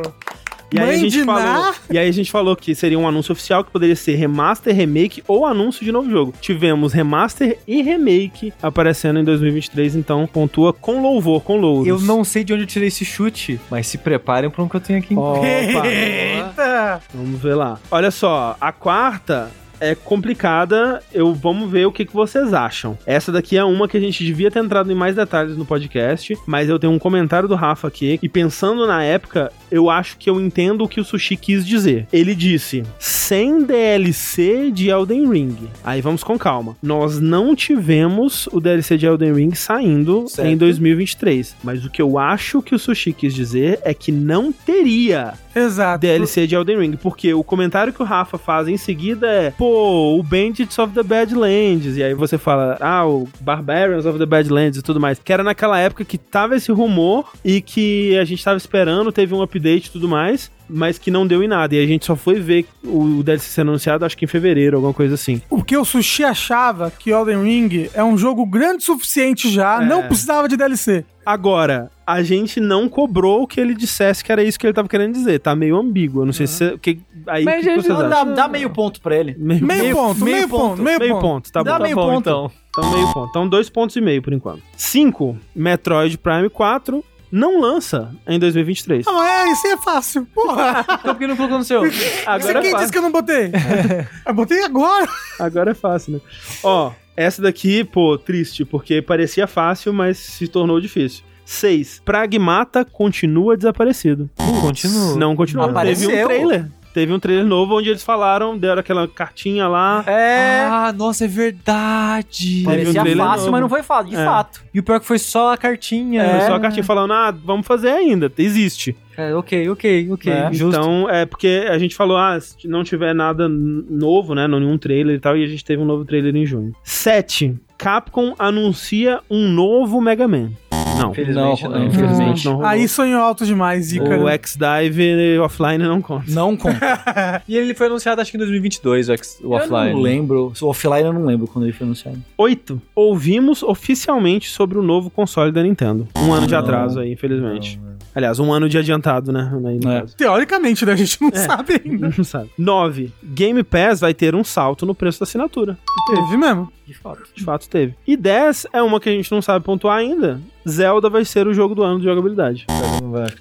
E 0.74 0.80
aí, 0.80 0.94
a 0.94 0.96
gente 0.96 1.22
falou, 1.22 1.74
e 1.90 1.98
aí 1.98 2.08
a 2.08 2.12
gente 2.12 2.32
falou 2.32 2.56
que 2.56 2.74
seria 2.74 2.98
um 2.98 3.06
anúncio 3.06 3.32
oficial 3.32 3.62
que 3.62 3.70
poderia 3.70 3.94
ser 3.94 4.14
remaster, 4.14 4.74
remake 4.74 5.22
ou 5.28 5.44
anúncio 5.44 5.84
de 5.84 5.92
novo 5.92 6.10
jogo. 6.10 6.32
Tivemos 6.40 6.94
remaster 6.94 7.58
e 7.68 7.82
remake 7.82 8.54
aparecendo 8.62 9.20
em 9.20 9.24
2023, 9.24 9.96
então 9.96 10.26
pontua 10.26 10.72
com 10.72 11.02
louvor, 11.02 11.42
com 11.42 11.58
louros. 11.58 11.86
Eu 11.86 12.00
não 12.00 12.24
sei 12.24 12.42
de 12.42 12.54
onde 12.54 12.62
eu 12.62 12.66
tirei 12.66 12.88
esse 12.88 13.04
chute, 13.04 13.60
mas 13.70 13.86
se 13.86 13.98
preparem 13.98 14.48
para 14.48 14.64
um 14.64 14.68
que 14.68 14.76
eu 14.76 14.80
tenho 14.80 14.98
aqui. 14.98 15.14
Opa! 15.14 15.46
Eita! 15.86 17.02
Vamos 17.12 17.38
ver 17.42 17.54
lá. 17.54 17.78
Olha 17.90 18.10
só, 18.10 18.56
a 18.58 18.72
quarta 18.72 19.50
é 19.82 19.96
complicada. 19.96 21.02
Eu 21.12 21.34
vamos 21.34 21.70
ver 21.70 21.86
o 21.86 21.92
que, 21.92 22.04
que 22.04 22.14
vocês 22.14 22.54
acham. 22.54 22.96
Essa 23.04 23.32
daqui 23.32 23.56
é 23.56 23.64
uma 23.64 23.88
que 23.88 23.96
a 23.96 24.00
gente 24.00 24.24
devia 24.24 24.50
ter 24.50 24.60
entrado 24.60 24.90
em 24.90 24.94
mais 24.94 25.16
detalhes 25.16 25.56
no 25.56 25.66
podcast, 25.66 26.36
mas 26.46 26.68
eu 26.68 26.78
tenho 26.78 26.92
um 26.92 26.98
comentário 26.98 27.48
do 27.48 27.56
Rafa 27.56 27.88
aqui 27.88 28.18
e 28.22 28.28
pensando 28.28 28.86
na 28.86 29.02
época, 29.02 29.52
eu 29.70 29.90
acho 29.90 30.16
que 30.16 30.30
eu 30.30 30.40
entendo 30.40 30.84
o 30.84 30.88
que 30.88 31.00
o 31.00 31.04
Sushi 31.04 31.36
quis 31.36 31.66
dizer. 31.66 32.06
Ele 32.12 32.34
disse: 32.34 32.84
sem 32.98 33.64
DLC 33.64 34.70
de 34.70 34.88
Elden 34.88 35.28
Ring. 35.28 35.56
Aí 35.82 36.00
vamos 36.00 36.22
com 36.22 36.38
calma. 36.38 36.76
Nós 36.80 37.18
não 37.18 37.54
tivemos 37.56 38.48
o 38.52 38.60
DLC 38.60 38.96
de 38.96 39.06
Elden 39.06 39.34
Ring 39.34 39.54
saindo 39.54 40.28
certo. 40.28 40.48
em 40.48 40.56
2023, 40.56 41.56
mas 41.64 41.84
o 41.84 41.90
que 41.90 42.00
eu 42.00 42.18
acho 42.18 42.62
que 42.62 42.74
o 42.74 42.78
Sushi 42.78 43.12
quis 43.12 43.34
dizer 43.34 43.80
é 43.82 43.92
que 43.92 44.12
não 44.12 44.52
teria 44.52 45.34
Exato. 45.54 46.00
DLC 46.00 46.46
de 46.46 46.54
Elden 46.54 46.78
Ring, 46.78 46.96
porque 46.96 47.34
o 47.34 47.42
comentário 47.42 47.92
que 47.92 48.02
o 48.02 48.04
Rafa 48.04 48.38
faz 48.38 48.68
em 48.68 48.76
seguida 48.76 49.26
é, 49.26 49.50
pô, 49.50 49.71
o 49.72 50.22
Bandits 50.22 50.78
of 50.78 50.94
the 50.94 51.02
Badlands, 51.02 51.96
e 51.96 52.02
aí 52.02 52.14
você 52.14 52.38
fala, 52.38 52.76
ah, 52.80 53.06
o 53.06 53.28
Barbarians 53.40 54.06
of 54.06 54.18
the 54.18 54.26
Badlands 54.26 54.78
e 54.78 54.82
tudo 54.82 55.00
mais, 55.00 55.18
que 55.18 55.32
era 55.32 55.42
naquela 55.42 55.78
época 55.78 56.04
que 56.04 56.18
tava 56.18 56.56
esse 56.56 56.70
rumor 56.70 57.32
e 57.44 57.60
que 57.60 58.16
a 58.18 58.24
gente 58.24 58.44
tava 58.44 58.56
esperando, 58.56 59.10
teve 59.10 59.34
um 59.34 59.42
update 59.42 59.88
e 59.88 59.90
tudo 59.90 60.08
mais, 60.08 60.50
mas 60.72 60.98
que 60.98 61.10
não 61.10 61.26
deu 61.26 61.42
em 61.42 61.48
nada. 61.48 61.74
E 61.74 61.82
a 61.82 61.86
gente 61.86 62.06
só 62.06 62.16
foi 62.16 62.40
ver 62.40 62.66
o 62.82 63.22
DLC 63.22 63.50
sendo 63.50 63.68
anunciado, 63.68 64.04
acho 64.04 64.16
que 64.16 64.24
em 64.24 64.28
fevereiro, 64.28 64.76
alguma 64.76 64.94
coisa 64.94 65.14
assim. 65.14 65.40
O 65.50 65.62
que 65.62 65.76
o 65.76 65.84
Sushi 65.84 66.24
achava 66.24 66.90
que 66.90 67.10
Elden 67.10 67.42
Ring 67.42 67.90
é 67.92 68.02
um 68.02 68.16
jogo 68.16 68.46
grande 68.46 68.78
o 68.78 68.86
suficiente 68.86 69.50
já, 69.50 69.82
é. 69.82 69.86
não 69.86 70.04
precisava 70.04 70.48
de 70.48 70.56
DLC. 70.56 71.04
Agora, 71.24 71.90
a 72.04 72.22
gente 72.22 72.58
não 72.58 72.88
cobrou 72.88 73.46
que 73.46 73.60
ele 73.60 73.74
dissesse 73.74 74.24
que 74.24 74.32
era 74.32 74.42
isso 74.42 74.58
que 74.58 74.66
ele 74.66 74.72
tava 74.72 74.88
querendo 74.88 75.12
dizer. 75.12 75.38
Tá 75.38 75.54
meio 75.54 75.76
ambíguo. 75.76 76.22
Eu 76.22 76.26
não 76.26 76.32
sei 76.32 76.46
uhum. 76.46 76.52
se. 76.52 76.78
Que, 76.78 77.00
aí, 77.28 77.44
Mas 77.44 77.64
que, 77.64 77.74
que 77.74 77.82
vocês 77.82 77.98
dá, 78.08 78.24
dá, 78.24 78.48
meio 78.48 78.70
ponto 78.70 79.00
pra 79.00 79.16
ele. 79.16 79.36
Meio, 79.38 79.64
meio, 79.64 79.94
ponto, 79.94 80.24
meio, 80.24 80.48
ponto, 80.48 80.82
meio, 80.82 80.98
meio 80.98 81.20
ponto. 81.20 81.52
Tá 81.52 81.62
dá 81.62 81.78
bom. 81.78 81.84
meio 81.84 81.94
tá 81.94 82.02
bom, 82.02 82.08
ponto. 82.08 82.20
Então. 82.20 82.50
Então, 82.70 82.90
meio 82.90 83.12
ponto. 83.12 83.30
Então, 83.30 83.48
dois 83.48 83.70
pontos 83.70 83.94
e 83.94 84.00
meio 84.00 84.20
por 84.20 84.32
enquanto. 84.32 84.62
Cinco, 84.76 85.36
Metroid 85.54 86.18
Prime 86.18 86.48
4 86.48 87.04
não 87.32 87.58
lança 87.58 88.14
em 88.28 88.38
2023. 88.38 89.06
Não, 89.06 89.24
é, 89.24 89.50
isso 89.50 89.66
é 89.66 89.76
fácil. 89.78 90.26
Porra. 90.34 90.84
Então 91.02 91.14
por 91.14 91.18
que 91.18 91.26
não 91.26 91.36
colocou 91.36 91.58
no 91.58 91.64
seu? 91.64 91.82
Agora 92.26 92.42
Você 92.42 92.58
é 92.58 92.60
quem 92.60 92.76
disse 92.76 92.92
que 92.92 92.98
eu 92.98 93.02
não 93.02 93.10
botei? 93.10 93.50
eu 94.26 94.34
botei 94.34 94.62
agora. 94.62 95.06
Agora 95.38 95.70
é 95.70 95.74
fácil, 95.74 96.12
né? 96.14 96.20
Ó, 96.62 96.92
essa 97.16 97.40
daqui, 97.40 97.82
pô, 97.82 98.18
triste, 98.18 98.64
porque 98.64 99.00
parecia 99.00 99.46
fácil, 99.46 99.92
mas 99.92 100.18
se 100.18 100.46
tornou 100.46 100.80
difícil. 100.80 101.24
6. 101.44 102.02
Pragmata 102.04 102.84
continua 102.84 103.56
desaparecido. 103.56 104.30
continua. 104.60 105.16
Não 105.16 105.34
continua. 105.34 105.70
Apareceu. 105.70 106.08
Teve 106.10 106.22
um 106.22 106.26
trailer. 106.26 106.70
Teve 106.92 107.12
um 107.12 107.18
trailer 107.18 107.46
novo 107.46 107.78
onde 107.78 107.88
eles 107.88 108.02
falaram, 108.02 108.56
deram 108.56 108.80
aquela 108.80 109.08
cartinha 109.08 109.66
lá. 109.66 110.04
É. 110.06 110.66
Ah, 110.68 110.92
nossa, 110.92 111.24
é 111.24 111.28
verdade. 111.28 112.62
Parecia 112.64 113.02
um 113.02 113.16
fácil, 113.16 113.38
novo. 113.38 113.50
mas 113.50 113.60
não 113.62 113.68
foi 113.68 113.82
fácil, 113.82 114.10
de 114.10 114.16
é. 114.16 114.24
fato. 114.24 114.62
E 114.74 114.80
o 114.80 114.82
pior 114.82 114.96
é 114.96 115.00
que 115.00 115.06
foi 115.06 115.18
só 115.18 115.52
a 115.52 115.56
cartinha. 115.56 116.22
É. 116.22 116.38
Foi 116.38 116.48
só 116.48 116.54
a 116.54 116.60
cartinha 116.60 116.84
falando, 116.84 117.12
ah, 117.12 117.30
vamos 117.30 117.66
fazer 117.66 117.90
ainda, 117.90 118.30
existe. 118.36 118.96
É, 119.16 119.34
ok, 119.34 119.68
ok, 119.70 120.10
ok. 120.12 120.32
É. 120.32 120.50
Então, 120.52 121.08
é 121.08 121.24
porque 121.26 121.66
a 121.68 121.78
gente 121.78 121.94
falou, 121.94 122.16
ah, 122.16 122.38
se 122.40 122.68
não 122.68 122.84
tiver 122.84 123.14
nada 123.14 123.48
novo, 123.48 124.34
né, 124.34 124.46
nenhum 124.46 124.76
trailer 124.78 125.16
e 125.16 125.20
tal, 125.20 125.36
e 125.36 125.44
a 125.44 125.46
gente 125.46 125.64
teve 125.64 125.82
um 125.82 125.86
novo 125.86 126.04
trailer 126.04 126.34
em 126.34 126.46
junho. 126.46 126.74
7. 126.82 127.54
Capcom 127.78 128.34
anuncia 128.38 129.20
um 129.30 129.48
novo 129.48 130.00
Mega 130.00 130.28
Man. 130.28 130.50
Não. 130.98 131.10
Infelizmente 131.10 131.64
não. 131.64 131.70
não. 131.70 131.86
Infelizmente 131.86 132.44
não. 132.46 132.64
Aí 132.64 132.88
sonhou 132.88 133.22
alto 133.22 133.44
demais, 133.44 133.92
Ícaro. 133.92 134.24
O 134.24 134.28
X-Dive 134.28 135.38
offline 135.40 135.84
não 135.84 136.00
conta. 136.00 136.24
Não 136.28 136.56
conta. 136.56 137.42
e 137.48 137.56
ele 137.56 137.74
foi 137.74 137.86
anunciado 137.86 138.20
acho 138.20 138.30
que 138.30 138.36
em 138.36 138.40
2022, 138.40 139.08
o, 139.08 139.12
X, 139.12 139.38
o 139.42 139.50
offline. 139.52 139.90
Eu 139.90 139.94
não 139.94 140.02
lembro. 140.02 140.52
O 140.60 140.66
offline 140.66 141.06
eu 141.06 141.12
não 141.12 141.24
lembro 141.24 141.46
quando 141.46 141.64
ele 141.64 141.72
foi 141.72 141.86
anunciado. 141.86 142.18
8. 142.36 142.80
Ouvimos 142.94 143.62
oficialmente 143.62 144.48
sobre 144.48 144.78
o 144.78 144.82
novo 144.82 145.10
console 145.10 145.52
da 145.52 145.62
Nintendo. 145.62 146.08
Um 146.16 146.32
ano 146.32 146.46
de 146.46 146.54
atraso 146.54 147.00
aí, 147.00 147.12
infelizmente. 147.12 147.78
Não, 147.82 147.92
Aliás, 148.14 148.38
um 148.38 148.52
ano 148.52 148.68
de 148.68 148.76
adiantado, 148.76 149.32
né? 149.32 149.50
É. 149.86 150.04
Teoricamente, 150.16 150.84
né? 150.84 150.92
A 150.92 150.96
gente 150.96 151.20
não 151.20 151.30
é, 151.30 151.36
sabe 151.36 151.80
ainda. 151.82 152.12
Não 152.16 152.24
sabe. 152.24 152.50
9. 152.58 153.10
Game 153.22 153.62
Pass 153.64 154.00
vai 154.00 154.12
ter 154.12 154.34
um 154.34 154.44
salto 154.44 154.84
no 154.84 154.94
preço 154.94 155.20
da 155.20 155.24
assinatura. 155.24 155.78
Teve 156.08 156.36
mesmo. 156.36 156.70
De 156.92 156.98
fato. 156.98 157.22
De 157.34 157.42
fato 157.42 157.68
teve. 157.68 157.94
E 158.06 158.16
10 158.16 158.66
é 158.72 158.82
uma 158.82 159.00
que 159.00 159.08
a 159.08 159.12
gente 159.12 159.32
não 159.32 159.40
sabe 159.40 159.64
pontuar 159.64 159.98
ainda. 159.98 160.40
Zelda 160.68 161.10
vai 161.10 161.24
ser 161.24 161.46
o 161.46 161.54
jogo 161.54 161.74
do 161.74 161.82
ano 161.82 161.98
de 161.98 162.04
jogabilidade. 162.04 162.66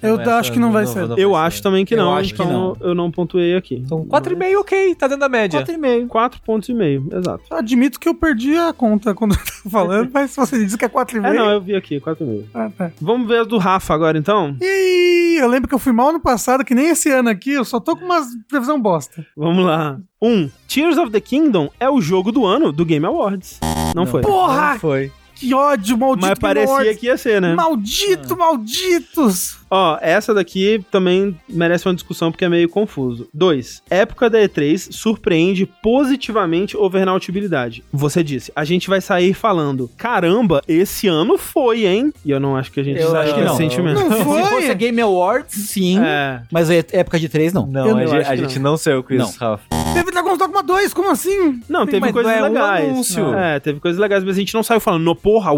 Eu 0.02 0.18
acho 0.34 0.50
que 0.50 0.58
não 0.58 0.72
vai 0.72 0.86
ser. 0.86 1.08
Eu 1.16 1.36
acho 1.36 1.62
também 1.62 1.84
que 1.84 1.94
não, 1.94 2.20
então 2.20 2.76
eu 2.80 2.94
não 2.94 3.10
pontuei 3.10 3.54
aqui. 3.54 3.76
Então 3.76 4.04
4,5 4.06 4.58
ok, 4.58 4.94
tá 4.94 5.06
dentro 5.06 5.20
da 5.20 5.28
média. 5.28 5.62
4,5. 5.62 6.08
4 6.08 6.40
pontos 6.42 6.68
e 6.68 6.74
meio, 6.74 7.08
exato. 7.12 7.44
Admito 7.50 8.00
que 8.00 8.08
eu 8.08 8.14
perdi 8.14 8.56
a 8.56 8.72
conta 8.72 9.14
quando 9.14 9.32
eu 9.36 9.38
tava 9.38 9.70
falando, 9.70 10.10
mas 10.12 10.34
você 10.34 10.64
disse 10.64 10.76
que 10.76 10.84
é 10.84 10.88
4,5. 10.88 11.26
É, 11.26 11.32
não, 11.34 11.50
eu 11.50 11.60
vi 11.60 11.76
aqui, 11.76 12.00
4,5. 12.00 12.44
Ah, 12.54 12.70
tá. 12.76 12.90
Vamos 13.00 13.28
ver 13.28 13.40
a 13.40 13.44
do 13.44 13.58
Rafa 13.58 13.94
agora, 13.94 14.18
então? 14.18 14.56
Ih, 14.60 15.36
eu 15.38 15.48
lembro 15.48 15.68
que 15.68 15.74
eu 15.74 15.78
fui 15.78 15.92
mal 15.92 16.12
no 16.12 16.20
passado, 16.20 16.64
que 16.64 16.74
nem 16.74 16.88
esse 16.88 17.10
ano 17.10 17.28
aqui, 17.28 17.52
eu 17.52 17.64
só 17.64 17.78
tô 17.78 17.96
com 17.96 18.04
uma 18.04 18.20
previsão 18.48 18.80
bosta. 18.80 19.24
Vamos 19.36 19.64
lá. 19.64 19.98
1. 20.22 20.28
Um, 20.28 20.50
Tears 20.68 20.96
of 20.96 21.10
the 21.10 21.20
Kingdom 21.20 21.68
é 21.80 21.90
o 21.90 22.00
jogo 22.00 22.30
do 22.30 22.46
ano 22.46 22.70
do 22.70 22.84
Game 22.84 23.04
Awards. 23.04 23.58
Não, 23.92 24.04
não 24.04 24.06
foi. 24.06 24.22
Porra! 24.22 24.74
Não 24.74 24.78
foi. 24.78 25.10
Que 25.34 25.52
ódio, 25.52 25.98
maldito 25.98 26.28
Mas 26.28 26.38
parecia 26.38 26.94
que 26.94 27.06
ia 27.06 27.18
ser, 27.18 27.42
né? 27.42 27.54
Maldito, 27.54 28.34
ah. 28.34 28.36
malditos! 28.36 29.58
Ó, 29.74 29.96
essa 30.02 30.34
daqui 30.34 30.84
também 30.90 31.34
merece 31.48 31.88
uma 31.88 31.94
discussão 31.94 32.30
porque 32.30 32.44
é 32.44 32.48
meio 32.48 32.68
confuso. 32.68 33.26
2. 33.32 33.84
Época 33.88 34.28
da 34.28 34.38
E3 34.38 34.92
surpreende 34.92 35.64
positivamente 35.82 36.76
overnautibilidade. 36.76 37.82
Você 37.90 38.22
disse, 38.22 38.52
a 38.54 38.66
gente 38.66 38.90
vai 38.90 39.00
sair 39.00 39.32
falando, 39.32 39.90
caramba, 39.96 40.60
esse 40.68 41.08
ano 41.08 41.38
foi, 41.38 41.86
hein? 41.86 42.12
E 42.22 42.30
eu 42.30 42.38
não 42.38 42.54
acho 42.54 42.70
que 42.70 42.80
a 42.80 42.82
gente 42.82 43.00
eu 43.00 43.16
acho 43.16 43.34
que 43.34 43.40
não. 43.40 43.56
sentimento. 43.56 43.98
Não 43.98 44.10
foi. 44.22 44.42
Se 44.42 44.50
fosse 44.50 44.70
a 44.70 44.74
Game 44.74 45.00
Awards, 45.00 45.54
sim. 45.54 45.98
É. 45.98 46.42
Mas 46.52 46.68
a 46.68 46.74
época 46.74 47.18
de 47.18 47.30
3, 47.30 47.54
não. 47.54 47.66
Não, 47.66 47.88
eu 47.88 47.96
a, 47.96 48.06
gente, 48.06 48.28
a 48.28 48.36
gente 48.36 48.58
não. 48.58 48.72
não 48.72 48.76
saiu 48.76 49.02
com 49.02 49.14
isso, 49.14 49.38
Rafa. 49.40 49.64
Teve 49.94 50.10
Dragon's 50.10 50.38
Dogma 50.38 50.62
2, 50.62 50.92
como 50.92 51.10
assim? 51.10 51.60
Não, 51.66 51.86
teve 51.86 52.00
mas 52.00 52.12
coisas 52.12 52.32
é 52.32 52.42
legais. 52.42 53.16
Um 53.16 53.34
é, 53.34 53.60
teve 53.60 53.80
coisas 53.80 53.98
legais, 53.98 54.22
mas 54.22 54.36
a 54.36 54.38
gente 54.38 54.52
não 54.54 54.62
saiu 54.62 54.80
falando, 54.80 55.02
no, 55.02 55.14
porra, 55.14 55.50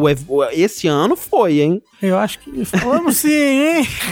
esse 0.53 0.87
ano 0.87 1.17
foi, 1.17 1.61
hein? 1.61 1.83
Eu 2.03 2.19
acho 2.19 2.39
que 2.41 2.65
falamos 2.65 3.17
sim, 3.17 3.31
hein? 3.31 3.89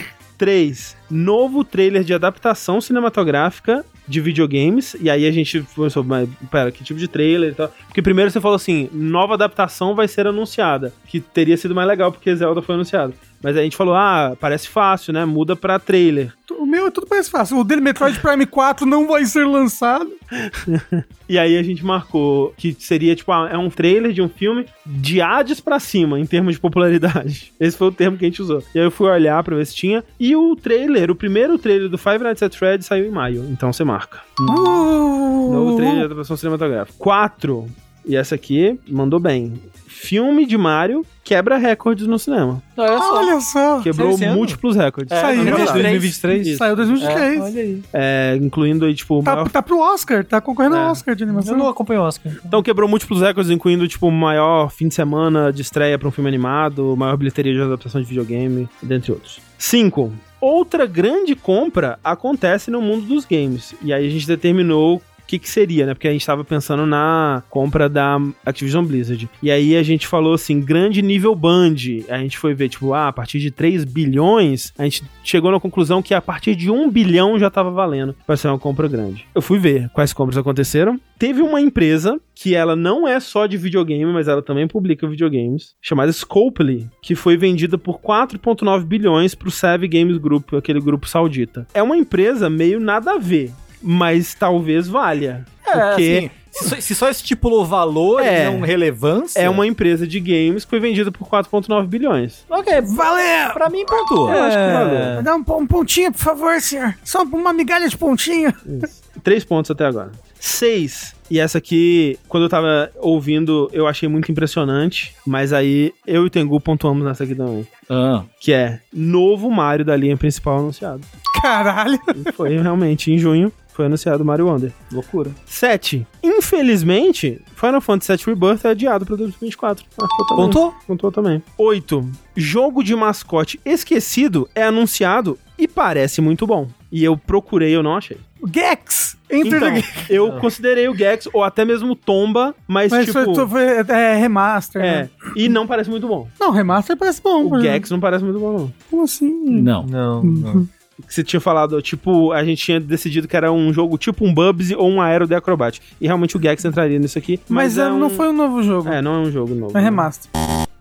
3. 0.42 0.96
Novo 1.08 1.62
trailer 1.62 2.02
de 2.02 2.12
adaptação 2.12 2.80
cinematográfica 2.80 3.84
de 4.08 4.20
videogames. 4.20 4.96
E 5.00 5.08
aí 5.08 5.24
a 5.24 5.30
gente 5.30 5.64
pensou, 5.76 6.02
mas 6.02 6.28
pera, 6.50 6.72
que 6.72 6.82
tipo 6.82 6.98
de 6.98 7.06
trailer 7.06 7.52
e 7.52 7.54
tal? 7.54 7.72
Porque 7.86 8.02
primeiro 8.02 8.28
você 8.28 8.40
falou 8.40 8.56
assim: 8.56 8.90
nova 8.92 9.34
adaptação 9.34 9.94
vai 9.94 10.08
ser 10.08 10.26
anunciada. 10.26 10.92
Que 11.06 11.20
teria 11.20 11.56
sido 11.56 11.76
mais 11.76 11.86
legal 11.86 12.10
porque 12.10 12.34
Zelda 12.34 12.60
foi 12.60 12.74
anunciado. 12.74 13.14
Mas 13.42 13.56
a 13.56 13.62
gente 13.62 13.76
falou, 13.76 13.94
ah, 13.94 14.36
parece 14.38 14.68
fácil, 14.68 15.12
né? 15.12 15.24
Muda 15.24 15.56
pra 15.56 15.78
trailer. 15.78 16.32
O 16.58 16.64
meu 16.64 16.86
é 16.86 16.90
tudo 16.90 17.06
parece 17.06 17.30
fácil. 17.30 17.58
O 17.58 17.64
dele 17.64 17.80
Metroid 17.80 18.18
Prime 18.20 18.46
4 18.46 18.86
não 18.86 19.08
vai 19.08 19.24
ser 19.26 19.44
lançado. 19.44 20.10
e 21.28 21.38
aí 21.38 21.58
a 21.58 21.62
gente 21.62 21.84
marcou 21.84 22.54
que 22.56 22.74
seria, 22.78 23.16
tipo, 23.16 23.32
ah, 23.32 23.48
é 23.50 23.58
um 23.58 23.68
trailer 23.68 24.12
de 24.12 24.22
um 24.22 24.28
filme 24.28 24.66
de 24.86 25.20
Hades 25.20 25.60
pra 25.60 25.80
cima, 25.80 26.20
em 26.20 26.26
termos 26.26 26.54
de 26.54 26.60
popularidade. 26.60 27.52
Esse 27.58 27.76
foi 27.76 27.88
o 27.88 27.92
termo 27.92 28.16
que 28.16 28.24
a 28.24 28.28
gente 28.28 28.40
usou. 28.40 28.62
E 28.74 28.78
aí 28.78 28.84
eu 28.84 28.90
fui 28.90 29.10
olhar 29.10 29.42
pra 29.42 29.56
ver 29.56 29.66
se 29.66 29.74
tinha. 29.74 30.04
E 30.20 30.36
o 30.36 30.54
trailer, 30.54 31.10
o 31.10 31.16
primeiro 31.16 31.58
trailer 31.58 31.88
do 31.88 31.98
Five 31.98 32.18
Nights 32.18 32.42
at 32.42 32.54
Freddy's 32.54 32.86
saiu 32.86 33.06
em 33.06 33.10
maio. 33.10 33.44
Então 33.50 33.72
você 33.72 33.82
marca. 33.82 34.20
Uh! 34.38 35.52
Novo 35.52 35.76
trailer 35.76 35.98
de 35.98 36.04
adaptação 36.04 36.36
cinematográfica. 36.36 36.96
4. 36.98 37.66
E 38.04 38.16
essa 38.16 38.34
aqui 38.34 38.78
mandou 38.88 39.20
bem 39.20 39.54
filme 40.02 40.44
de 40.44 40.58
Mario 40.58 41.06
quebra 41.22 41.56
recordes 41.56 42.06
no 42.08 42.18
cinema. 42.18 42.60
Olha 42.76 42.98
só. 42.98 43.16
Olha 43.16 43.40
só. 43.40 43.80
Quebrou 43.80 44.18
múltiplos 44.18 44.74
recordes. 44.74 45.12
É, 45.12 45.20
Saiu. 45.20 45.44
2023. 45.44 46.46
Isso. 46.46 46.58
Saiu 46.58 46.74
2023. 46.74 47.38
É, 47.38 47.40
olha 47.40 47.60
aí. 47.60 47.82
É, 47.92 48.38
incluindo 48.40 48.84
aí, 48.84 48.94
tipo... 48.94 49.22
Tá, 49.22 49.36
maior... 49.36 49.48
tá 49.48 49.62
pro 49.62 49.78
Oscar, 49.78 50.24
tá 50.24 50.40
concorrendo 50.40 50.76
ao 50.76 50.88
é. 50.88 50.90
Oscar 50.90 51.14
de 51.14 51.22
animação. 51.22 51.54
Eu 51.54 51.58
não 51.58 51.68
acompanho 51.68 52.00
o 52.00 52.04
Oscar. 52.04 52.32
Então. 52.32 52.44
então 52.46 52.62
quebrou 52.62 52.88
múltiplos 52.88 53.20
recordes, 53.20 53.50
incluindo, 53.50 53.86
tipo, 53.86 54.08
o 54.08 54.12
maior 54.12 54.70
fim 54.70 54.88
de 54.88 54.94
semana 54.94 55.52
de 55.52 55.62
estreia 55.62 55.96
pra 55.96 56.08
um 56.08 56.10
filme 56.10 56.28
animado, 56.28 56.96
maior 56.96 57.16
bilheteria 57.16 57.54
de 57.54 57.60
adaptação 57.60 58.00
de 58.00 58.06
videogame, 58.06 58.68
dentre 58.82 59.12
outros. 59.12 59.40
5. 59.56 60.12
Outra 60.40 60.86
grande 60.86 61.36
compra 61.36 62.00
acontece 62.02 62.68
no 62.68 62.82
mundo 62.82 63.06
dos 63.06 63.24
games. 63.24 63.76
E 63.80 63.92
aí 63.92 64.04
a 64.04 64.10
gente 64.10 64.26
determinou 64.26 65.00
que, 65.32 65.38
que 65.38 65.48
seria, 65.48 65.86
né? 65.86 65.94
Porque 65.94 66.08
a 66.08 66.12
gente 66.12 66.20
estava 66.20 66.44
pensando 66.44 66.84
na 66.84 67.42
compra 67.48 67.88
da 67.88 68.20
Activision 68.44 68.84
Blizzard. 68.84 69.30
E 69.42 69.50
aí 69.50 69.76
a 69.76 69.82
gente 69.82 70.06
falou 70.06 70.34
assim, 70.34 70.60
grande 70.60 71.00
nível 71.00 71.34
Band. 71.34 71.76
A 72.08 72.18
gente 72.18 72.36
foi 72.36 72.52
ver, 72.52 72.68
tipo, 72.68 72.92
ah, 72.92 73.08
a 73.08 73.12
partir 73.12 73.38
de 73.38 73.50
3 73.50 73.84
bilhões, 73.84 74.74
a 74.76 74.84
gente 74.84 75.04
chegou 75.24 75.50
na 75.50 75.58
conclusão 75.58 76.02
que 76.02 76.12
a 76.12 76.20
partir 76.20 76.54
de 76.54 76.70
1 76.70 76.90
bilhão 76.90 77.38
já 77.38 77.46
estava 77.46 77.70
valendo 77.70 78.14
para 78.26 78.36
ser 78.36 78.48
uma 78.48 78.58
compra 78.58 78.86
grande. 78.86 79.26
Eu 79.34 79.40
fui 79.40 79.58
ver 79.58 79.88
quais 79.90 80.12
compras 80.12 80.36
aconteceram. 80.36 81.00
Teve 81.18 81.40
uma 81.40 81.60
empresa 81.60 82.20
que 82.34 82.54
ela 82.54 82.74
não 82.74 83.06
é 83.06 83.20
só 83.20 83.46
de 83.46 83.56
videogame, 83.56 84.12
mas 84.12 84.28
ela 84.28 84.42
também 84.42 84.66
publica 84.66 85.08
videogames, 85.08 85.74
chamada 85.80 86.12
Scopely, 86.12 86.88
que 87.00 87.14
foi 87.14 87.36
vendida 87.36 87.78
por 87.78 88.00
4.9 88.00 88.84
bilhões 88.84 89.34
pro 89.34 89.50
Sev 89.50 89.84
Games 89.84 90.18
Group, 90.18 90.52
aquele 90.54 90.80
grupo 90.80 91.08
saudita. 91.08 91.66
É 91.72 91.82
uma 91.82 91.96
empresa 91.96 92.50
meio 92.50 92.80
nada 92.80 93.12
a 93.12 93.18
ver 93.18 93.52
mas 93.82 94.34
talvez 94.34 94.88
valha. 94.88 95.44
É, 95.66 95.72
porque 95.72 96.18
assim, 96.18 96.30
Se 96.52 96.68
só, 96.68 96.80
se 96.80 96.94
só 96.94 97.08
estipulou 97.08 97.64
valor 97.64 98.20
é, 98.20 98.42
e 98.42 98.50
não 98.50 98.60
relevância. 98.60 99.40
É 99.40 99.48
uma 99.48 99.66
empresa 99.66 100.06
de 100.06 100.20
games 100.20 100.64
que 100.64 100.70
foi 100.70 100.80
vendida 100.80 101.10
por 101.10 101.26
4,9 101.26 101.86
bilhões. 101.86 102.44
Ok, 102.48 102.80
valeu! 102.82 103.52
Pra 103.54 103.70
mim, 103.70 103.84
pontua. 103.86 104.34
É... 104.34 104.38
Eu 104.38 104.42
acho 104.42 104.56
que 104.56 104.72
valeu. 104.72 105.22
Dá 105.22 105.34
um, 105.34 105.62
um 105.62 105.66
pontinho, 105.66 106.12
por 106.12 106.20
favor, 106.20 106.60
senhor. 106.60 106.94
Só 107.02 107.22
uma 107.22 107.52
migalha 107.52 107.88
de 107.88 107.96
pontinho. 107.96 108.52
Isso. 108.82 109.02
Três 109.22 109.44
pontos 109.44 109.70
até 109.70 109.86
agora. 109.86 110.12
Seis. 110.38 111.14
E 111.30 111.38
essa 111.38 111.56
aqui, 111.56 112.18
quando 112.28 112.42
eu 112.42 112.48
tava 112.50 112.90
ouvindo, 112.96 113.70
eu 113.72 113.86
achei 113.86 114.08
muito 114.08 114.30
impressionante. 114.30 115.14
Mas 115.26 115.52
aí 115.52 115.94
eu 116.06 116.24
e 116.24 116.26
o 116.26 116.30
Tengu 116.30 116.60
pontuamos 116.60 117.02
nessa 117.04 117.24
aqui 117.24 117.34
também. 117.34 117.66
Ah. 117.88 118.24
Que 118.38 118.52
é 118.52 118.80
novo 118.92 119.50
Mario 119.50 119.84
da 119.84 119.96
linha 119.96 120.16
principal 120.16 120.58
anunciado. 120.58 121.00
Caralho! 121.40 121.98
E 122.14 122.32
foi 122.32 122.58
realmente 122.58 123.10
em 123.10 123.18
junho 123.18 123.50
foi 123.74 123.86
anunciado 123.86 124.24
Mario 124.24 124.46
Wonder. 124.46 124.72
Loucura. 124.90 125.30
7. 125.46 126.06
Infelizmente, 126.22 127.40
Final 127.56 127.80
Fantasy 127.80 128.16
VII 128.16 128.34
Rebirth 128.34 128.64
é 128.64 128.70
adiado 128.70 129.06
para 129.06 129.16
2024. 129.16 129.84
Pontou? 130.28 130.74
Pontou 130.86 131.10
também. 131.10 131.42
8. 131.56 132.08
Jogo 132.36 132.82
de 132.82 132.94
mascote 132.94 133.60
esquecido 133.64 134.48
é 134.54 134.64
anunciado 134.64 135.38
e 135.58 135.66
parece 135.66 136.20
muito 136.20 136.46
bom. 136.46 136.68
E 136.90 137.02
eu 137.02 137.16
procurei, 137.16 137.74
eu 137.74 137.82
não 137.82 137.96
achei. 137.96 138.18
Gex! 138.52 139.16
Entre 139.30 139.56
então, 139.56 139.72
eu 140.10 140.32
considerei 140.32 140.88
o 140.88 140.94
Gex, 140.94 141.28
ou 141.32 141.42
até 141.42 141.64
mesmo 141.64 141.94
Tomba, 141.94 142.54
mas, 142.68 142.90
mas 142.90 143.06
tipo... 143.06 143.34
Foi, 143.34 143.48
foi, 143.48 143.62
é 143.62 144.16
remaster, 144.16 144.82
É, 144.82 145.02
né? 145.02 145.10
e 145.36 145.48
não 145.48 145.66
parece 145.66 145.88
muito 145.88 146.06
bom. 146.06 146.28
Não, 146.38 146.50
remaster 146.50 146.96
parece 146.96 147.22
bom. 147.22 147.50
O 147.50 147.60
Gex 147.60 147.90
não 147.90 148.00
parece 148.00 148.24
muito 148.24 148.38
bom, 148.38 148.52
não. 148.52 148.74
Como 148.90 149.04
assim? 149.04 149.32
Não. 149.62 149.84
Não, 149.86 150.22
não 150.22 150.68
que 151.06 151.14
você 151.14 151.22
tinha 151.22 151.40
falado, 151.40 151.80
tipo, 151.80 152.32
a 152.32 152.44
gente 152.44 152.62
tinha 152.62 152.80
decidido 152.80 153.26
que 153.26 153.36
era 153.36 153.52
um 153.52 153.72
jogo 153.72 153.96
tipo 153.98 154.24
um 154.24 154.32
Bubsy 154.32 154.74
ou 154.74 154.88
um 154.88 155.00
Aero 155.00 155.26
de 155.26 155.34
Acrobat. 155.34 155.80
E 156.00 156.06
realmente 156.06 156.36
o 156.36 156.40
Gex 156.40 156.64
entraria 156.64 156.98
nisso 156.98 157.18
aqui. 157.18 157.40
Mas, 157.48 157.76
mas 157.76 157.78
é, 157.78 157.88
é 157.88 157.90
não 157.90 158.10
foi 158.10 158.28
um 158.28 158.32
novo 158.32 158.62
jogo. 158.62 158.88
É, 158.88 159.00
não 159.00 159.14
é 159.14 159.18
um 159.18 159.30
jogo 159.30 159.54
novo. 159.54 159.76
É 159.76 159.80
remaster. 159.80 160.30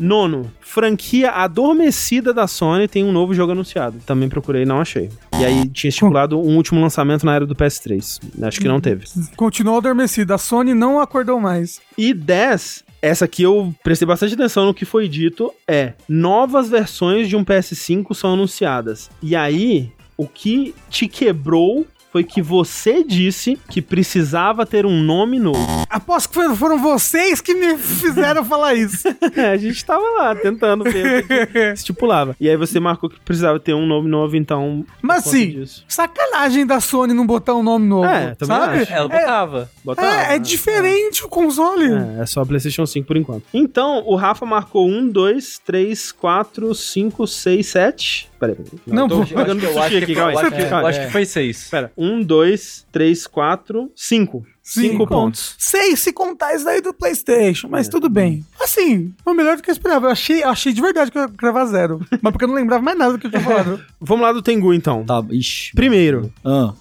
Nono, 0.01 0.51
franquia 0.59 1.29
adormecida 1.29 2.33
da 2.33 2.47
Sony 2.47 2.87
tem 2.87 3.03
um 3.03 3.11
novo 3.11 3.35
jogo 3.35 3.51
anunciado. 3.51 3.99
Também 4.05 4.27
procurei 4.27 4.63
e 4.63 4.65
não 4.65 4.81
achei. 4.81 5.09
E 5.39 5.45
aí 5.45 5.67
tinha 5.69 5.89
estipulado 5.89 6.39
um 6.39 6.55
último 6.57 6.81
lançamento 6.81 7.23
na 7.23 7.35
era 7.35 7.45
do 7.45 7.55
PS3. 7.55 8.19
Acho 8.41 8.59
que 8.59 8.67
não 8.67 8.81
teve. 8.81 9.05
Continuou 9.35 9.77
adormecida. 9.77 10.35
A 10.35 10.37
Sony 10.39 10.73
não 10.73 10.99
acordou 10.99 11.39
mais. 11.39 11.79
E 11.95 12.15
10, 12.15 12.83
essa 13.01 13.25
aqui 13.25 13.43
eu 13.43 13.73
prestei 13.83 14.07
bastante 14.07 14.33
atenção 14.33 14.65
no 14.65 14.73
que 14.73 14.85
foi 14.85 15.07
dito. 15.07 15.53
É, 15.67 15.93
novas 16.09 16.67
versões 16.67 17.29
de 17.29 17.35
um 17.35 17.45
PS5 17.45 18.15
são 18.15 18.33
anunciadas. 18.33 19.09
E 19.21 19.35
aí, 19.35 19.91
o 20.21 20.27
que 20.27 20.75
te 20.87 21.07
quebrou 21.07 21.87
foi 22.11 22.23
que 22.23 22.41
você 22.41 23.03
disse 23.03 23.57
que 23.69 23.81
precisava 23.81 24.65
ter 24.67 24.85
um 24.85 25.01
nome 25.01 25.39
novo. 25.39 25.65
Aposto 25.89 26.29
que 26.29 26.55
foram 26.55 26.77
vocês 26.77 27.41
que 27.41 27.55
me 27.55 27.75
fizeram 27.79 28.43
falar 28.43 28.75
isso. 28.75 29.07
é, 29.35 29.49
a 29.49 29.57
gente 29.57 29.83
tava 29.83 30.03
lá 30.17 30.35
tentando 30.35 30.83
ver 30.83 31.25
estipulava. 31.73 32.35
E 32.39 32.47
aí 32.47 32.55
você 32.55 32.79
marcou 32.79 33.09
que 33.09 33.19
precisava 33.21 33.59
ter 33.59 33.73
um 33.73 33.87
nome 33.87 34.09
novo, 34.09 34.35
então. 34.35 34.85
Mas 35.01 35.23
sim, 35.23 35.63
sacanagem 35.87 36.67
da 36.67 36.79
Sony 36.79 37.13
não 37.13 37.25
botar 37.25 37.55
um 37.55 37.63
nome 37.63 37.87
novo. 37.87 38.05
É, 38.05 38.35
também 38.35 38.57
sabe? 38.57 38.79
Acho. 38.79 38.93
Ela 38.93 39.07
botava. 39.07 39.61
É, 39.61 39.85
botava, 39.85 40.31
é, 40.31 40.35
é 40.35 40.39
diferente 40.39 41.23
o 41.23 41.29
console. 41.29 41.85
É, 41.85 42.21
é 42.21 42.25
só 42.27 42.45
PlayStation 42.45 42.85
5 42.85 43.07
por 43.07 43.17
enquanto. 43.17 43.45
Então, 43.53 44.03
o 44.05 44.15
Rafa 44.15 44.45
marcou 44.45 44.87
1, 44.87 45.07
2, 45.07 45.61
3, 45.65 46.11
4, 46.11 46.75
5, 46.75 47.25
6, 47.25 47.65
7. 47.65 48.30
Peraí, 48.41 48.55
peraí. 48.55 48.71
Não, 48.87 49.07
não 49.07 49.07
tô 49.07 49.35
pegando 49.35 49.63
eu 49.63 49.79
acho, 49.79 49.97
aqui, 49.97 50.15
calma 50.15 50.31
aí. 50.41 50.69
Eu 50.71 50.87
acho 50.87 50.99
que 51.01 51.11
foi 51.11 51.25
6. 51.25 51.69
Pera, 51.69 51.91
1, 51.95 52.23
2, 52.23 52.87
3, 52.91 53.27
4, 53.27 53.91
5. 53.95 54.45
Cinco 54.63 55.05
pontos. 55.05 55.55
Seis 55.57 55.99
se 55.99 56.13
contar 56.13 56.55
isso 56.55 56.65
daí 56.65 56.81
do 56.81 56.93
PlayStation, 56.93 57.67
mas 57.67 57.87
é. 57.87 57.89
tudo 57.89 58.09
bem. 58.09 58.45
Assim, 58.59 59.13
foi 59.23 59.33
melhor 59.33 59.57
do 59.57 59.63
que 59.63 59.69
eu 59.69 59.73
esperava. 59.73 60.07
Eu 60.07 60.11
achei, 60.11 60.43
achei 60.43 60.71
de 60.71 60.81
verdade 60.81 61.11
que 61.11 61.17
eu 61.17 61.23
ia 61.23 61.27
gravar 61.27 61.65
zero. 61.65 61.99
mas 62.21 62.31
porque 62.31 62.45
eu 62.45 62.47
não 62.47 62.55
lembrava 62.55 62.81
mais 62.81 62.97
nada 62.97 63.13
do 63.13 63.19
que 63.19 63.27
eu 63.27 63.31
tinha 63.31 63.43
falado. 63.43 63.83
Vamos 63.99 64.23
lá 64.23 64.31
do 64.31 64.41
Tengu 64.41 64.73
então. 64.73 65.03
Tá, 65.03 65.23
ixi. 65.31 65.73
Primeiro. 65.75 66.31
Ah. 66.45 66.73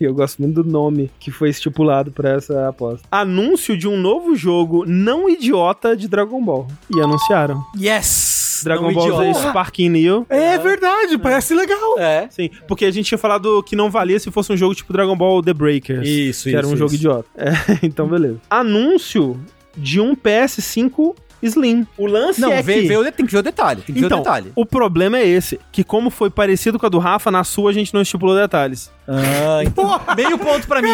E 0.00 0.04
eu 0.04 0.14
gosto 0.14 0.42
muito 0.42 0.62
do 0.62 0.70
nome 0.70 1.10
que 1.18 1.30
foi 1.30 1.50
estipulado 1.50 2.12
para 2.12 2.30
essa 2.30 2.68
aposta. 2.68 3.06
Anúncio 3.10 3.76
de 3.76 3.88
um 3.88 3.96
novo 3.96 4.36
jogo 4.36 4.84
não 4.84 5.28
idiota 5.30 5.96
de 5.96 6.08
Dragon 6.08 6.44
Ball. 6.44 6.66
E 6.94 7.00
anunciaram. 7.00 7.64
Yes! 7.76 8.37
Dragon 8.64 8.92
Ball 8.92 9.34
Z 9.34 9.48
Sparking 9.48 9.88
Neo. 9.88 10.26
É 10.28 10.58
verdade, 10.58 11.14
é. 11.14 11.18
parece 11.18 11.54
legal. 11.54 11.98
É. 11.98 12.28
Sim, 12.30 12.50
porque 12.66 12.84
a 12.84 12.90
gente 12.90 13.06
tinha 13.06 13.18
falado 13.18 13.62
que 13.62 13.76
não 13.76 13.90
valia 13.90 14.18
se 14.18 14.30
fosse 14.30 14.52
um 14.52 14.56
jogo 14.56 14.74
tipo 14.74 14.92
Dragon 14.92 15.16
Ball 15.16 15.42
The 15.42 15.54
Breakers. 15.54 16.06
Isso, 16.06 16.44
que 16.44 16.50
isso. 16.50 16.56
era 16.56 16.66
um 16.66 16.70
isso. 16.70 16.78
jogo 16.78 16.94
idiota. 16.94 17.28
É, 17.36 17.52
então 17.82 18.06
beleza. 18.06 18.40
Anúncio 18.50 19.38
de 19.76 20.00
um 20.00 20.14
PS5 20.14 21.14
Slim. 21.42 21.86
O 21.96 22.06
lance 22.06 22.40
não, 22.40 22.52
é 22.52 22.62
vê, 22.62 22.82
que... 22.82 22.88
Vê 22.88 22.96
o, 22.96 23.12
tem 23.12 23.26
que 23.26 23.32
ver 23.32 23.38
o 23.38 23.42
detalhe. 23.42 23.82
Tem 23.82 23.94
que 23.94 24.00
então, 24.00 24.18
ver 24.18 24.22
o 24.22 24.24
detalhe. 24.24 24.52
O 24.54 24.66
problema 24.66 25.18
é 25.18 25.26
esse, 25.26 25.58
que 25.70 25.84
como 25.84 26.10
foi 26.10 26.30
parecido 26.30 26.78
com 26.78 26.86
a 26.86 26.88
do 26.88 26.98
Rafa, 26.98 27.30
na 27.30 27.44
sua 27.44 27.70
a 27.70 27.72
gente 27.74 27.94
não 27.94 28.02
estipulou 28.02 28.36
detalhes. 28.36 28.90
Ah, 29.10 29.64
então, 29.64 30.00
meio 30.14 30.38
ponto 30.38 30.66
pra 30.66 30.82
mim. 30.82 30.90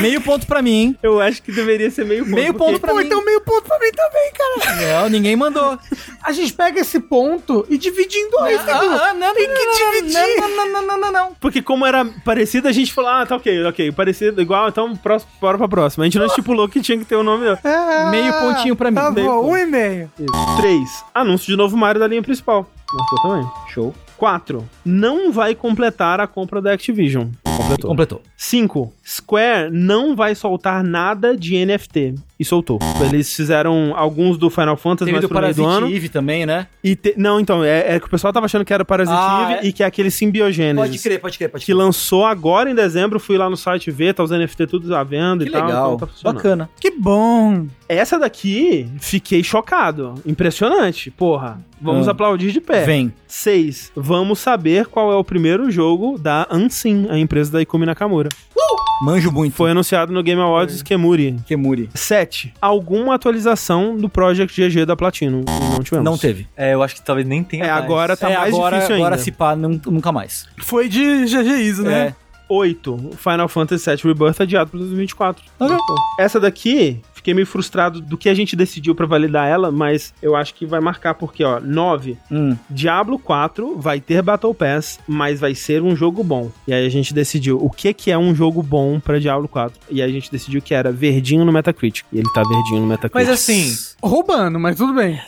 Meio 0.00 0.20
ponto 0.20 0.46
pra 0.46 0.62
mim. 0.62 0.96
Eu 1.02 1.20
acho 1.20 1.42
que 1.42 1.50
deveria 1.50 1.90
ser 1.90 2.04
meio 2.04 2.24
ponto. 2.24 2.34
Meio 2.34 2.54
ponto 2.54 2.78
pra 2.78 2.92
Pô, 2.92 2.98
mim. 3.00 3.06
então 3.06 3.24
meio 3.24 3.40
ponto 3.40 3.64
pra 3.64 3.78
mim 3.80 3.90
também, 3.90 4.32
cara. 4.32 5.02
Não, 5.02 5.08
ninguém 5.08 5.34
mandou. 5.34 5.76
A 6.22 6.30
gente 6.30 6.52
pega 6.52 6.80
esse 6.80 7.00
ponto 7.00 7.66
e 7.68 7.76
divide 7.76 8.16
em 8.16 8.30
dois, 8.30 8.60
ah, 8.60 9.08
ah, 9.10 9.14
não, 9.14 9.34
Tem 9.34 9.48
que 9.48 10.00
dividir. 10.00 10.40
Não, 10.40 10.48
não, 10.48 10.72
não, 10.72 10.82
não, 10.82 10.98
não, 10.98 11.12
não. 11.12 11.36
Porque 11.40 11.60
como 11.60 11.84
era 11.84 12.04
parecido, 12.24 12.68
a 12.68 12.72
gente 12.72 12.92
falou, 12.92 13.10
ah, 13.10 13.26
tá 13.26 13.34
ok, 13.34 13.64
ok, 13.66 13.90
parecido, 13.90 14.40
igual, 14.40 14.68
então 14.68 14.96
próximo, 14.96 15.32
bora 15.40 15.58
pra 15.58 15.68
próxima. 15.68 16.04
A 16.04 16.06
gente 16.06 16.18
não 16.18 16.26
estipulou 16.26 16.68
que 16.68 16.80
tinha 16.80 16.96
que 16.96 17.04
ter 17.04 17.16
o 17.16 17.20
um 17.20 17.24
nome. 17.24 17.46
Ah, 17.64 18.08
meio 18.10 18.32
pontinho 18.34 18.76
pra 18.76 18.90
mim. 18.90 18.96
Tá 18.96 19.10
bom, 19.10 19.50
um 19.50 19.56
e 19.56 19.66
meio. 19.66 20.10
Isso. 20.16 20.56
Três, 20.58 21.04
anúncio 21.12 21.46
de 21.48 21.56
novo 21.56 21.76
Mario 21.76 22.00
da 22.00 22.06
linha 22.06 22.22
principal. 22.22 22.70
Nossa, 22.92 23.22
também. 23.22 23.50
Show. 23.72 23.94
4. 24.22 24.64
Não 24.84 25.32
vai 25.32 25.52
completar 25.52 26.20
a 26.20 26.28
compra 26.28 26.62
da 26.62 26.72
Activision. 26.72 27.26
Completou. 27.42 27.90
Completou. 27.90 28.22
5. 28.36 28.92
Square 29.04 29.68
não 29.72 30.14
vai 30.14 30.36
soltar 30.36 30.84
nada 30.84 31.36
de 31.36 31.66
NFT. 31.66 32.14
E 32.38 32.44
soltou. 32.44 32.78
Eles 33.00 33.34
fizeram 33.34 33.92
alguns 33.96 34.38
do 34.38 34.48
Final 34.48 34.76
Fantasy 34.76 35.06
Teve 35.06 35.12
mais 35.12 35.22
do 35.22 35.28
pro 35.28 35.40
meio 35.40 35.54
do 35.54 35.66
ano. 35.66 35.92
Eve 35.92 36.08
também, 36.08 36.46
né? 36.46 36.68
E 36.84 36.94
te... 36.94 37.14
Não, 37.16 37.40
então, 37.40 37.64
é, 37.64 37.96
é, 37.96 38.00
que 38.00 38.06
o 38.06 38.10
pessoal 38.10 38.32
tava 38.32 38.46
achando 38.46 38.64
que 38.64 38.72
era 38.72 38.84
Parasite 38.84 39.18
ah, 39.18 39.42
Eve 39.42 39.66
é? 39.66 39.68
e 39.68 39.72
que 39.72 39.82
é 39.82 39.86
aquele 39.86 40.10
Simbiogênesis. 40.10 40.88
Pode 40.88 41.02
crer, 41.02 41.20
pode 41.20 41.38
crer, 41.38 41.50
pode 41.50 41.64
crer. 41.64 41.74
Que 41.74 41.76
lançou 41.76 42.24
agora 42.24 42.70
em 42.70 42.76
dezembro, 42.76 43.18
fui 43.18 43.36
lá 43.36 43.50
no 43.50 43.56
site 43.56 43.90
ver, 43.90 44.14
tá 44.14 44.22
os 44.22 44.30
NFT 44.30 44.68
tudo 44.68 44.94
à 44.94 45.02
venda 45.02 45.44
que 45.44 45.50
e 45.50 45.52
legal. 45.52 45.68
tal. 45.68 45.94
Então 45.94 46.08
tá 46.08 46.32
Bacana. 46.32 46.70
Que 46.80 46.92
bom. 46.92 47.66
Essa 47.94 48.18
daqui, 48.18 48.88
fiquei 48.98 49.42
chocado. 49.42 50.14
Impressionante, 50.24 51.10
porra. 51.10 51.60
Vamos 51.80 52.08
ah. 52.08 52.12
aplaudir 52.12 52.52
de 52.52 52.60
pé. 52.60 52.84
Vem. 52.84 53.12
6. 53.26 53.92
Vamos 53.94 54.38
saber 54.38 54.86
qual 54.86 55.12
é 55.12 55.16
o 55.16 55.24
primeiro 55.24 55.70
jogo 55.70 56.18
da 56.18 56.46
Unseen, 56.50 57.08
a 57.10 57.18
empresa 57.18 57.52
da 57.52 57.60
Ikumi 57.60 57.86
Nakamura. 57.86 58.28
Uh! 58.56 58.82
Manjo 59.04 59.32
muito. 59.32 59.54
Foi 59.54 59.72
anunciado 59.72 60.12
no 60.12 60.22
Game 60.22 60.40
Awards 60.40 60.80
é. 60.80 60.84
Kemuri. 60.84 61.36
Kemuri. 61.44 61.90
7. 61.92 62.54
Alguma 62.60 63.16
atualização 63.16 63.96
do 63.96 64.08
Project 64.08 64.60
GG 64.60 64.86
da 64.86 64.94
Platinum. 64.94 65.44
Não 65.72 65.82
tivemos. 65.82 66.04
Não 66.04 66.16
teve. 66.16 66.46
É, 66.56 66.72
eu 66.74 66.82
acho 66.84 66.94
que 66.94 67.02
talvez 67.02 67.26
nem 67.26 67.42
tenha 67.42 67.64
É, 67.64 67.70
mais. 67.72 67.84
agora 67.84 68.16
tá 68.16 68.30
é, 68.30 68.36
mais 68.36 68.54
agora, 68.54 68.76
difícil 68.76 68.94
ainda. 68.94 69.06
Agora 69.08 69.20
se 69.20 69.32
pá, 69.32 69.56
nunca 69.56 70.12
mais. 70.12 70.46
Foi 70.60 70.88
de 70.88 71.24
GG 71.24 71.62
ISO, 71.62 71.82
né? 71.82 72.08
É. 72.08 72.14
8. 72.48 73.10
Final 73.16 73.48
Fantasy 73.48 73.90
VII 73.90 74.04
Rebirth 74.04 74.40
adiado 74.40 74.70
para 74.70 74.78
2024. 74.78 75.42
Okay. 75.58 75.76
Essa 76.18 76.38
daqui 76.38 77.00
fiquei 77.22 77.34
meio 77.34 77.46
frustrado 77.46 78.00
do 78.00 78.18
que 78.18 78.28
a 78.28 78.34
gente 78.34 78.56
decidiu 78.56 78.96
para 78.96 79.06
validar 79.06 79.48
ela, 79.48 79.70
mas 79.70 80.12
eu 80.20 80.34
acho 80.34 80.54
que 80.54 80.66
vai 80.66 80.80
marcar 80.80 81.14
porque, 81.14 81.44
ó, 81.44 81.60
9. 81.60 82.18
Hum. 82.30 82.56
Diablo 82.68 83.16
4 83.16 83.78
vai 83.78 84.00
ter 84.00 84.20
Battle 84.20 84.52
Pass, 84.52 84.98
mas 85.06 85.38
vai 85.38 85.54
ser 85.54 85.80
um 85.82 85.94
jogo 85.94 86.24
bom. 86.24 86.50
E 86.66 86.74
aí 86.74 86.84
a 86.84 86.88
gente 86.88 87.14
decidiu 87.14 87.64
o 87.64 87.70
que 87.70 87.94
que 87.94 88.10
é 88.10 88.18
um 88.18 88.34
jogo 88.34 88.60
bom 88.62 88.98
para 88.98 89.20
Diablo 89.20 89.46
4. 89.46 89.78
E 89.88 90.02
aí 90.02 90.10
a 90.10 90.12
gente 90.12 90.30
decidiu 90.32 90.60
que 90.60 90.74
era 90.74 90.90
verdinho 90.90 91.44
no 91.44 91.52
Metacritic. 91.52 92.04
E 92.12 92.18
ele 92.18 92.28
tá 92.34 92.42
verdinho 92.42 92.80
no 92.80 92.86
Metacritic. 92.86 93.14
Mas 93.14 93.28
assim, 93.28 93.72
roubando, 94.02 94.58
mas 94.58 94.76
tudo 94.76 94.92
bem. 94.92 95.20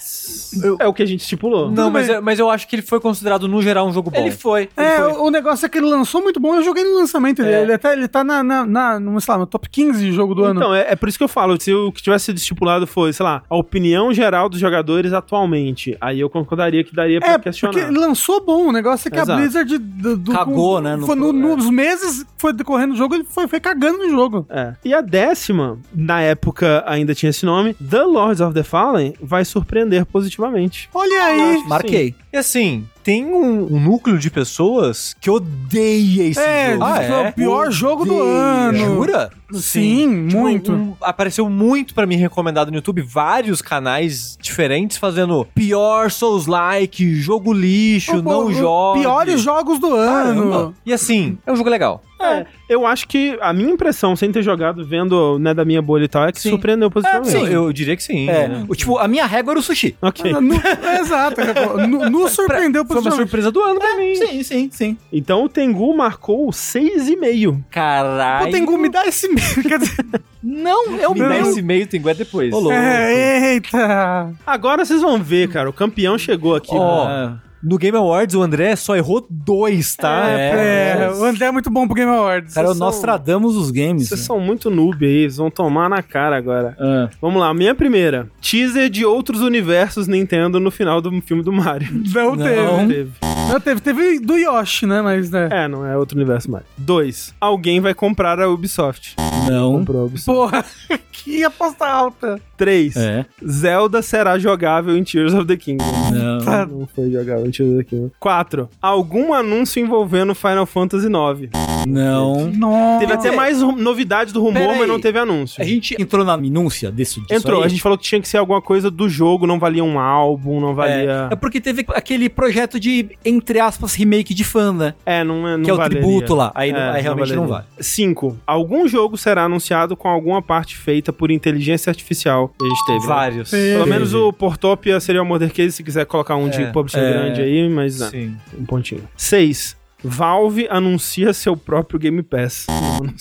Eu, 0.62 0.76
é 0.81 0.87
o 0.87 0.92
que 0.92 1.03
a 1.03 1.07
gente 1.07 1.21
estipulou. 1.21 1.71
Não, 1.71 1.90
mas 1.90 2.08
eu, 2.08 2.23
mas 2.23 2.39
eu 2.39 2.51
acho 2.51 2.67
que 2.67 2.76
ele 2.76 2.83
foi 2.83 3.01
considerado, 3.01 3.49
no 3.49 3.62
geral, 3.62 3.87
um 3.87 3.92
jogo 3.92 4.10
bom. 4.10 4.19
Ele 4.19 4.31
foi. 4.31 4.69
Ele 4.76 4.87
é, 4.87 4.97
foi. 4.97 5.12
O, 5.12 5.24
o, 5.24 5.31
negócio 5.31 5.67
é 5.67 5.69
que 5.69 5.78
ele 5.78 5.87
lançou 5.87 6.23
muito 6.23 6.40
bom, 6.40 6.55
eu 6.57 6.62
joguei 6.62 6.85
no 6.85 6.97
lançamento 6.97 7.42
dele. 7.42 7.55
É. 7.55 7.62
Ele, 7.62 7.78
tá, 7.78 7.92
ele 7.92 8.08
tá 8.08 8.24
na, 8.24 8.42
na, 8.42 8.67
na 8.67 9.01
no, 9.01 9.21
sei 9.21 9.33
lá, 9.33 9.39
no 9.39 9.47
top 9.47 9.69
15 9.69 9.99
de 9.99 10.12
jogo 10.12 10.35
do 10.35 10.42
então, 10.42 10.51
ano. 10.51 10.60
Então, 10.60 10.74
é, 10.74 10.92
é, 10.92 10.97
por 10.97 11.08
isso 11.08 11.19
que 11.19 11.24
eu 11.24 11.28
falo, 11.28 11.60
se 11.60 11.73
o 11.73 11.92
que 11.92 12.03
tivesse 12.03 12.26
sido 12.26 12.37
estipulado 12.37 12.87
foi, 12.87 13.12
sei 13.12 13.24
lá, 13.24 13.42
a 13.49 13.57
opinião 13.57 14.12
geral 14.12 14.49
dos 14.49 14.58
jogadores 14.58 15.12
atualmente, 15.12 15.97
aí 16.01 16.21
eu 16.21 16.31
concordaria 16.31 16.83
que 16.83 16.94
daria 16.94 17.21
pra 17.21 17.33
é, 17.33 17.39
questionar. 17.39 17.73
porque 17.73 17.90
lançou 17.90 18.44
bom, 18.44 18.69
o 18.69 18.73
negócio 18.73 19.08
é 19.08 19.10
que 19.10 19.17
Exato. 19.17 19.33
a 19.33 19.37
Blizzard... 19.37 19.78
Do, 19.78 20.17
do, 20.17 20.33
Cagou, 20.33 20.81
né? 20.81 20.97
No, 20.97 21.07
foi 21.07 21.15
no, 21.15 21.33
nos 21.33 21.71
meses 21.71 22.23
que 22.23 22.28
foi 22.37 22.53
decorrendo 22.53 22.94
o 22.94 22.97
jogo, 22.97 23.15
ele 23.15 23.24
foi, 23.24 23.47
foi 23.47 23.60
cagando 23.60 23.99
no 23.99 24.10
jogo. 24.10 24.47
É. 24.51 24.74
E 24.85 24.92
a 24.92 25.01
décima, 25.01 25.78
na 25.94 26.21
época 26.21 26.83
ainda 26.87 27.15
tinha 27.15 27.31
esse 27.31 27.47
nome, 27.47 27.74
The 27.74 28.03
Lords 28.03 28.40
of 28.40 28.55
the 28.55 28.64
Fallen, 28.65 29.15
vai 29.21 29.45
surpreender 29.45 30.05
positivamente. 30.07 30.89
Olha 30.93 31.25
aí. 31.25 31.63
Marquei. 31.69 32.15
E 32.33 32.37
assim, 32.37 32.89
tem 33.04 33.26
um, 33.26 33.74
um, 33.74 33.78
núcleo 33.78 34.19
de 34.19 34.31
pessoas 34.31 35.15
que 35.20 35.31
odeia 35.31 36.22
esse 36.22 36.40
é, 36.40 36.72
jogo. 36.72 36.85
Ah, 36.85 37.03
é, 37.03 37.28
o 37.28 37.33
pior 37.35 37.70
jogo 37.70 38.06
do 38.06 38.19
ano. 38.19 38.78
Jura? 38.78 39.31
Sim, 39.53 39.60
Sim 39.60 40.28
tipo, 40.28 40.40
muito. 40.40 40.72
Um, 40.72 40.97
apareceu 41.03 41.49
muito 41.51 41.94
para 41.94 42.06
mim 42.06 42.17
recomendado 42.17 42.70
no 42.70 42.76
YouTube 42.76 43.03
vários 43.03 43.60
canais 43.60 44.38
diferentes 44.40 44.97
fazendo 44.97 45.47
pior 45.54 46.10
Souls-like, 46.10 47.17
jogo 47.17 47.53
lixo, 47.53 48.22
não 48.22 48.51
joga. 48.51 49.01
Piores 49.01 49.42
jogos 49.42 49.78
do 49.78 49.94
ano. 49.94 50.51
Caramba. 50.51 50.74
E 50.87 50.92
assim, 50.92 51.37
é 51.47 51.53
um 51.53 51.56
jogo 51.56 51.69
legal. 51.69 52.03
É, 52.20 52.47
eu 52.69 52.87
acho 52.87 53.06
que 53.06 53.37
a 53.40 53.53
minha 53.53 53.70
impressão, 53.70 54.17
sem 54.17 54.33
ter 54.33 54.42
jogado, 54.42 54.87
vendo 54.87 55.38
né, 55.38 55.53
da 55.53 55.65
minha 55.65 55.83
bolha 55.83 56.04
e 56.04 56.08
tal, 56.08 56.26
é 56.26 56.33
que 56.33 56.40
sim. 56.40 56.51
surpreendeu 56.51 56.90
positivamente. 56.90 57.37
É, 57.37 57.40
sim, 57.40 57.53
eu 57.53 57.72
diria 57.72 57.97
que 57.97 58.03
sim. 58.03 58.28
É. 58.31 58.49
Né? 58.49 58.67
Tipo, 58.74 58.99
a 58.99 59.06
minha 59.06 59.26
régua 59.26 59.53
era 59.53 59.60
o 59.60 59.62
sushi. 59.62 59.97
Ok. 60.01 60.33
Ah, 60.33 60.40
no, 60.40 60.54
exato. 61.01 61.40
No, 61.88 62.08
no 62.08 62.28
surpreendeu 62.28 62.85
positivamente. 62.85 62.94
Foi 63.03 63.10
uma 63.10 63.17
surpresa 63.17 63.51
do 63.51 63.60
ano 63.60 63.78
pra 63.78 63.91
é, 63.91 63.97
mim. 63.97 64.15
Sim, 64.15 64.43
sim, 64.43 64.71
sim. 64.73 64.99
Então 65.12 65.44
o 65.44 65.49
Tengu 65.49 65.94
marcou 65.97 66.49
6,5. 66.49 67.62
Caralho. 67.71 68.49
O 68.49 68.51
Tengu 68.51 68.78
me 68.78 68.89
dá 68.89 69.07
esse 69.07 69.28
meio. 69.28 69.62
Quer 69.69 69.78
dizer... 69.78 70.05
Não, 70.43 71.01
é 71.01 71.09
o 71.09 71.15
meu. 71.15 71.28
Me 71.28 71.28
dá 71.28 71.39
esse 71.39 71.62
meio, 71.62 71.87
Tengu 71.87 72.09
é 72.09 72.15
depois. 72.15 72.55
É, 72.71 73.55
eita. 73.55 74.35
Agora 74.47 74.85
vocês 74.85 75.01
vão 75.01 75.23
ver, 75.23 75.49
cara. 75.49 75.71
O 75.71 75.73
campeão 75.73 76.19
chegou 76.19 76.55
aqui. 76.55 76.75
Ó. 76.75 77.07
Oh. 77.07 77.44
No 77.65 77.79
Game 77.79 77.97
Awards, 77.97 78.35
o 78.35 78.43
André 78.43 78.77
só 78.77 78.95
errou 78.95 79.27
dois, 79.29 79.97
tá? 79.97 80.29
É, 80.29 81.05
é, 81.05 81.11
o 81.11 81.25
André 81.25 81.47
é 81.47 81.51
muito 81.51 81.71
bom 81.71 81.87
pro 81.87 81.95
Game 81.95 82.11
Awards. 82.11 82.53
Cara, 82.53 82.69
nós 82.69 82.79
Nostradamus 82.79 83.57
os 83.57 83.71
games. 83.71 84.09
Vocês 84.09 84.21
né? 84.21 84.27
são 84.27 84.39
muito 84.39 84.71
noob 84.71 85.05
aí, 85.05 85.23
eles 85.23 85.39
vão 85.39 85.51
tomar 85.51 85.89
na 85.89 86.03
cara 86.03 86.37
agora. 86.37 86.77
É. 86.79 87.09
Vamos 87.23 87.41
lá, 87.41 87.55
minha 87.55 87.75
primeira. 87.75 88.29
Teaser 88.41 88.91
de 88.91 89.05
outros 89.05 89.41
universos 89.41 90.07
Nintendo 90.07 90.61
no 90.61 90.71
final 90.71 91.01
do 91.01 91.11
filme 91.23 91.43
do 91.43 91.53
Mario. 91.53 91.89
Não, 92.15 92.37
não. 92.37 92.45
teve. 92.45 92.63
Não 92.63 92.89
teve. 92.89 93.11
Não 93.49 93.61
teve. 93.61 93.81
Teve 93.81 94.21
do 94.21 94.37
Yoshi, 94.37 94.87
né? 94.87 95.03
Mas, 95.03 95.31
né? 95.31 95.49
É, 95.51 95.69
não 95.69 95.87
é 95.87 95.97
outro 95.97 96.17
universo 96.17 96.51
Mario. 96.51 96.67
Dois. 96.77 97.35
Alguém 97.41 97.81
vai 97.81 97.95
comprar 97.95 98.41
a 98.41 98.49
Ubisoft. 98.49 99.17
Não. 99.49 99.79
Comprou 99.79 100.03
a 100.03 100.05
Ubisoft. 100.05 100.25
Porra, 100.25 100.65
que 101.13 101.45
aposta 101.45 101.87
alta. 101.87 102.41
3. 102.57 102.97
É. 102.97 103.27
Zelda 103.47 104.01
será 104.03 104.39
jogável 104.39 104.97
em 104.97 105.05
Tears 105.05 105.35
of 105.35 105.47
the 105.47 105.57
Kingdom. 105.57 105.85
Não. 106.13 106.39
Tá. 106.39 106.67
Não 106.67 106.87
foi 106.87 107.11
jogável 107.11 107.47
em 107.47 107.51
Kingdom. 107.62 108.10
4. 108.19 108.69
Algum 108.81 109.33
anúncio 109.33 109.81
envolvendo 109.81 110.35
Final 110.35 110.67
Fantasy 110.67 111.06
IX. 111.06 111.51
Não. 111.87 112.51
Nossa. 112.51 113.01
Teve 113.01 113.12
até 113.12 113.31
mais 113.31 113.60
novidades 113.60 114.33
do 114.33 114.40
rumor, 114.42 114.76
mas 114.76 114.88
não 114.88 114.99
teve 114.99 115.19
anúncio. 115.19 115.62
A 115.62 115.67
gente 115.67 115.94
entrou 116.01 116.24
na 116.24 116.37
minúcia 116.37 116.90
desse 116.90 117.20
disso 117.20 117.35
Entrou. 117.35 117.60
Aí. 117.60 117.67
A 117.67 117.69
gente 117.69 117.83
falou 117.83 117.99
que 117.99 118.04
tinha 118.04 118.20
que 118.20 118.28
ser 118.28 118.38
alguma 118.38 118.60
coisa 118.60 118.90
do 118.90 119.08
jogo, 119.08 119.47
não 119.47 119.58
valia 119.58 119.85
um 119.85 119.99
álbum, 119.99 120.60
não 120.60 120.74
valia... 120.74 121.28
É, 121.31 121.35
é 121.35 121.37
porque 121.37 121.60
teve 121.60 121.85
aquele 121.88 122.28
projeto 122.28 122.81
de, 122.81 123.10
entre 123.24 123.60
aspas, 123.60 123.94
remake 123.94 124.35
de 124.35 124.44
fã, 124.44 124.72
né? 124.72 124.94
É, 125.04 125.22
não 125.22 125.47
é 125.47 125.56
não 125.56 125.65
Que 125.65 125.70
é 125.70 125.74
o 125.74 125.76
valeria. 125.76 126.01
tributo 126.01 126.35
lá. 126.35 126.53
Aí, 126.54 126.70
é, 126.70 126.90
aí 126.90 127.03
realmente 127.03 127.35
não, 127.35 127.42
não 127.42 127.49
vale. 127.49 127.65
5. 127.78 128.38
Algum 128.47 128.88
jogo 128.88 129.17
será 129.17 129.44
anunciado 129.44 129.97
com 129.97 130.08
alguma 130.08 130.42
parte 130.42 130.76
feita 130.76 131.12
por 131.12 131.31
inteligência 131.31 131.90
artificial. 131.90 132.53
A 132.60 132.65
gente 132.65 132.87
teve. 132.87 133.01
Né? 133.01 133.06
Vários. 133.06 133.53
Né? 133.53 133.74
Pelo 133.74 133.87
menos 133.87 134.15
o 134.15 134.33
Portopia 134.33 134.99
seria 135.01 135.22
o 135.22 135.26
Mother 135.26 135.53
Case, 135.53 135.72
se 135.72 135.83
quiser 135.83 136.06
colocar 136.06 136.37
um 136.37 136.47
é, 136.47 136.51
de 136.51 136.72
publisher 136.72 137.01
é, 137.01 137.12
grande 137.12 137.42
aí, 137.44 137.69
mas 137.69 138.01
não. 138.01 138.10
Sim. 138.10 138.37
Um 138.59 138.65
pontinho. 138.65 139.09
6. 139.17 139.77
Valve 140.03 140.67
anuncia 140.69 141.33
seu 141.33 141.57
próprio 141.57 141.99
Game 141.99 142.23
Pass. 142.23 142.67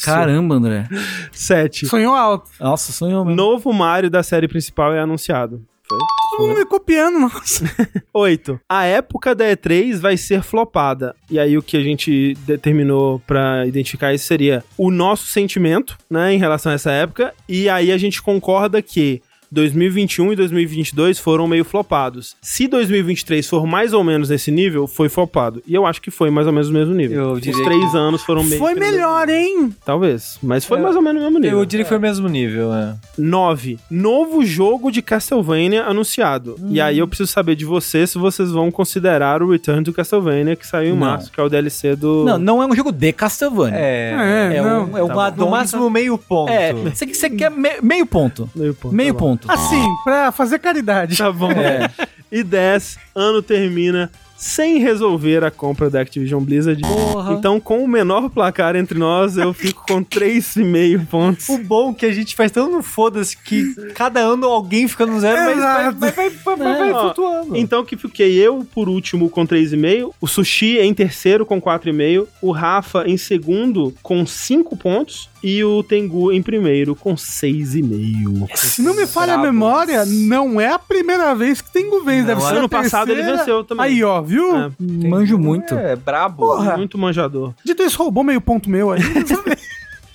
Caramba, 0.03 0.55
André. 0.55 0.87
7. 1.31 1.85
Sonhou 1.85 2.13
alto. 2.13 2.49
Nossa, 2.59 2.91
sonhou 2.91 3.23
mesmo. 3.23 3.37
Novo 3.37 3.71
Mario 3.71 4.09
da 4.09 4.21
série 4.21 4.49
principal 4.49 4.93
é 4.93 4.99
anunciado. 4.99 5.63
Foi? 5.87 5.97
Todo 6.37 6.47
mundo 6.47 6.57
me 6.57 6.65
copiando, 6.65 7.19
nossa. 7.19 7.63
8. 8.13 8.59
A 8.67 8.85
época 8.85 9.35
da 9.35 9.45
E3 9.45 9.97
vai 9.99 10.17
ser 10.17 10.41
flopada. 10.41 11.15
E 11.29 11.39
aí 11.39 11.57
o 11.57 11.61
que 11.61 11.77
a 11.77 11.81
gente 11.81 12.33
determinou 12.45 13.19
para 13.19 13.65
identificar 13.67 14.13
isso 14.13 14.25
seria 14.25 14.63
o 14.77 14.89
nosso 14.89 15.27
sentimento, 15.27 15.95
né, 16.09 16.33
em 16.33 16.37
relação 16.37 16.71
a 16.71 16.75
essa 16.75 16.91
época. 16.91 17.33
E 17.47 17.69
aí 17.69 17.91
a 17.91 17.97
gente 17.97 18.21
concorda 18.21 18.81
que 18.81 19.21
2021 19.53 20.33
e 20.33 20.35
2022 20.35 21.19
foram 21.19 21.47
meio 21.47 21.63
flopados. 21.63 22.35
Se 22.41 22.67
2023 22.67 23.47
for 23.47 23.67
mais 23.67 23.93
ou 23.93 24.03
menos 24.03 24.29
nesse 24.29 24.49
nível, 24.49 24.87
foi 24.87 25.09
flopado. 25.09 25.61
E 25.67 25.75
eu 25.75 25.85
acho 25.85 26.01
que 26.01 26.09
foi 26.09 26.31
mais 26.31 26.47
ou 26.47 26.53
menos 26.53 26.69
o 26.69 26.73
mesmo 26.73 26.93
nível. 26.93 27.23
Eu 27.23 27.31
Os 27.33 27.41
três 27.41 27.91
que... 27.91 27.97
anos 27.97 28.23
foram 28.23 28.43
meio. 28.43 28.57
Foi 28.57 28.73
melhor, 28.73 29.29
hein? 29.29 29.73
Talvez. 29.85 30.39
Mas 30.41 30.65
foi 30.65 30.79
é. 30.79 30.81
mais 30.81 30.95
ou 30.95 31.01
menos 31.01 31.21
o 31.21 31.25
mesmo 31.25 31.39
nível. 31.39 31.59
Eu 31.59 31.65
diria 31.65 31.83
que 31.83 31.89
foi 31.89 31.99
o 31.99 32.01
mesmo 32.01 32.27
nível, 32.27 32.73
é. 32.73 32.95
9. 33.17 33.77
Novo 33.91 34.43
jogo 34.43 34.91
de 34.91 35.01
Castlevania 35.01 35.83
anunciado. 35.83 36.55
Hum. 36.59 36.69
E 36.71 36.81
aí 36.81 36.97
eu 36.97 37.07
preciso 37.07 37.31
saber 37.31 37.55
de 37.55 37.63
vocês 37.63 38.09
se 38.09 38.17
vocês 38.17 38.51
vão 38.51 38.71
considerar 38.71 39.43
o 39.43 39.51
Return 39.51 39.83
to 39.83 39.93
Castlevania, 39.93 40.55
que 40.55 40.65
saiu 40.65 40.95
em 40.95 40.97
não. 40.97 41.07
março, 41.07 41.31
que 41.31 41.39
é 41.39 41.43
o 41.43 41.49
DLC 41.49 41.95
do. 41.95 42.25
Não, 42.25 42.39
não 42.39 42.63
é 42.63 42.65
um 42.65 42.75
jogo 42.75 42.91
de 42.91 43.13
Castlevania. 43.13 43.77
É. 43.77 44.53
É, 44.53 44.57
é, 44.57 44.63
um, 44.63 44.97
é 44.97 45.07
tá 45.07 45.31
no 45.37 45.49
máximo 45.49 45.89
meio 45.89 46.17
ponto. 46.17 46.51
É. 46.51 46.73
Você 46.73 47.29
quer 47.29 47.51
me, 47.51 47.69
meio 47.81 48.05
ponto. 48.05 48.49
Meio 48.55 48.73
ponto. 48.73 48.95
Meio 48.95 49.13
tá 49.13 49.19
ponto. 49.19 49.42
Assim, 49.47 49.85
pra 50.03 50.31
fazer 50.31 50.59
caridade. 50.59 51.17
Tá 51.17 51.31
bom. 51.31 51.51
É. 51.51 51.89
E 52.31 52.43
10, 52.43 52.97
ano 53.15 53.41
termina 53.41 54.09
sem 54.43 54.77
resolver 54.79 55.43
a 55.43 55.49
compra 55.49 55.89
da 55.89 56.01
Activision 56.01 56.43
Blizzard. 56.43 56.81
Porra. 56.81 57.33
Então, 57.33 57.59
com 57.59 57.81
o 57.81 57.87
menor 57.87 58.29
placar 58.29 58.75
entre 58.75 58.99
nós, 58.99 59.37
eu 59.37 59.53
fico 59.53 59.85
com 59.87 60.03
3,5 60.03 61.07
pontos. 61.07 61.47
O 61.47 61.57
bom 61.59 61.91
é 61.91 61.93
que 61.93 62.05
a 62.05 62.11
gente 62.11 62.35
faz 62.35 62.51
tão 62.51 62.69
no 62.69 62.83
foda-se 62.83 63.37
que 63.37 63.73
cada 63.93 64.19
ano 64.19 64.45
alguém 64.47 64.87
fica 64.87 65.05
no 65.05 65.19
zero, 65.19 65.37
mas 65.37 65.57
vai, 65.57 65.91
vai, 65.91 66.11
vai, 66.11 66.29
vai, 66.29 66.55
vai 66.57 66.89
é. 66.89 66.93
flutuando. 66.93 67.55
Então, 67.55 67.85
que 67.85 67.95
fiquei 67.95 68.33
eu 68.33 68.67
por 68.73 68.89
último 68.89 69.29
com 69.29 69.47
3,5, 69.47 70.11
o 70.19 70.27
Sushi 70.27 70.77
em 70.79 70.93
terceiro 70.93 71.45
com 71.45 71.61
4,5, 71.61 72.27
o 72.41 72.51
Rafa 72.51 73.07
em 73.07 73.15
segundo 73.15 73.93
com 74.03 74.25
5 74.25 74.75
pontos 74.75 75.29
e 75.43 75.61
o 75.63 75.83
Tengu 75.83 76.31
em 76.31 76.41
primeiro 76.41 76.95
com 76.95 77.15
6,5. 77.15 78.55
Se 78.55 78.81
não 78.81 78.95
me 78.95 79.05
falha 79.05 79.33
a 79.33 79.37
memória, 79.37 80.05
não 80.05 80.59
é 80.59 80.69
a 80.71 80.79
primeira 80.79 81.35
vez 81.35 81.59
que 81.61 81.71
Tengu 81.71 82.01
vence. 82.01 82.27
Deve 82.27 82.41
ser 82.41 82.55
ano 82.55 82.69
passado 82.69 83.11
ele 83.11 83.23
venceu 83.23 83.63
também. 83.63 83.85
Aí, 83.85 84.03
ó, 84.03 84.21
viu? 84.21 84.55
É, 84.55 84.71
Manjo 84.79 85.37
muito. 85.37 85.75
É, 85.75 85.95
brabo. 85.95 86.37
Porra. 86.47 86.77
Muito 86.77 86.97
manjador. 86.97 87.53
Dito 87.63 87.83
isso, 87.83 87.97
roubou 87.97 88.23
meio 88.23 88.39
ponto 88.39 88.69
meu 88.69 88.91
aí. 88.91 89.01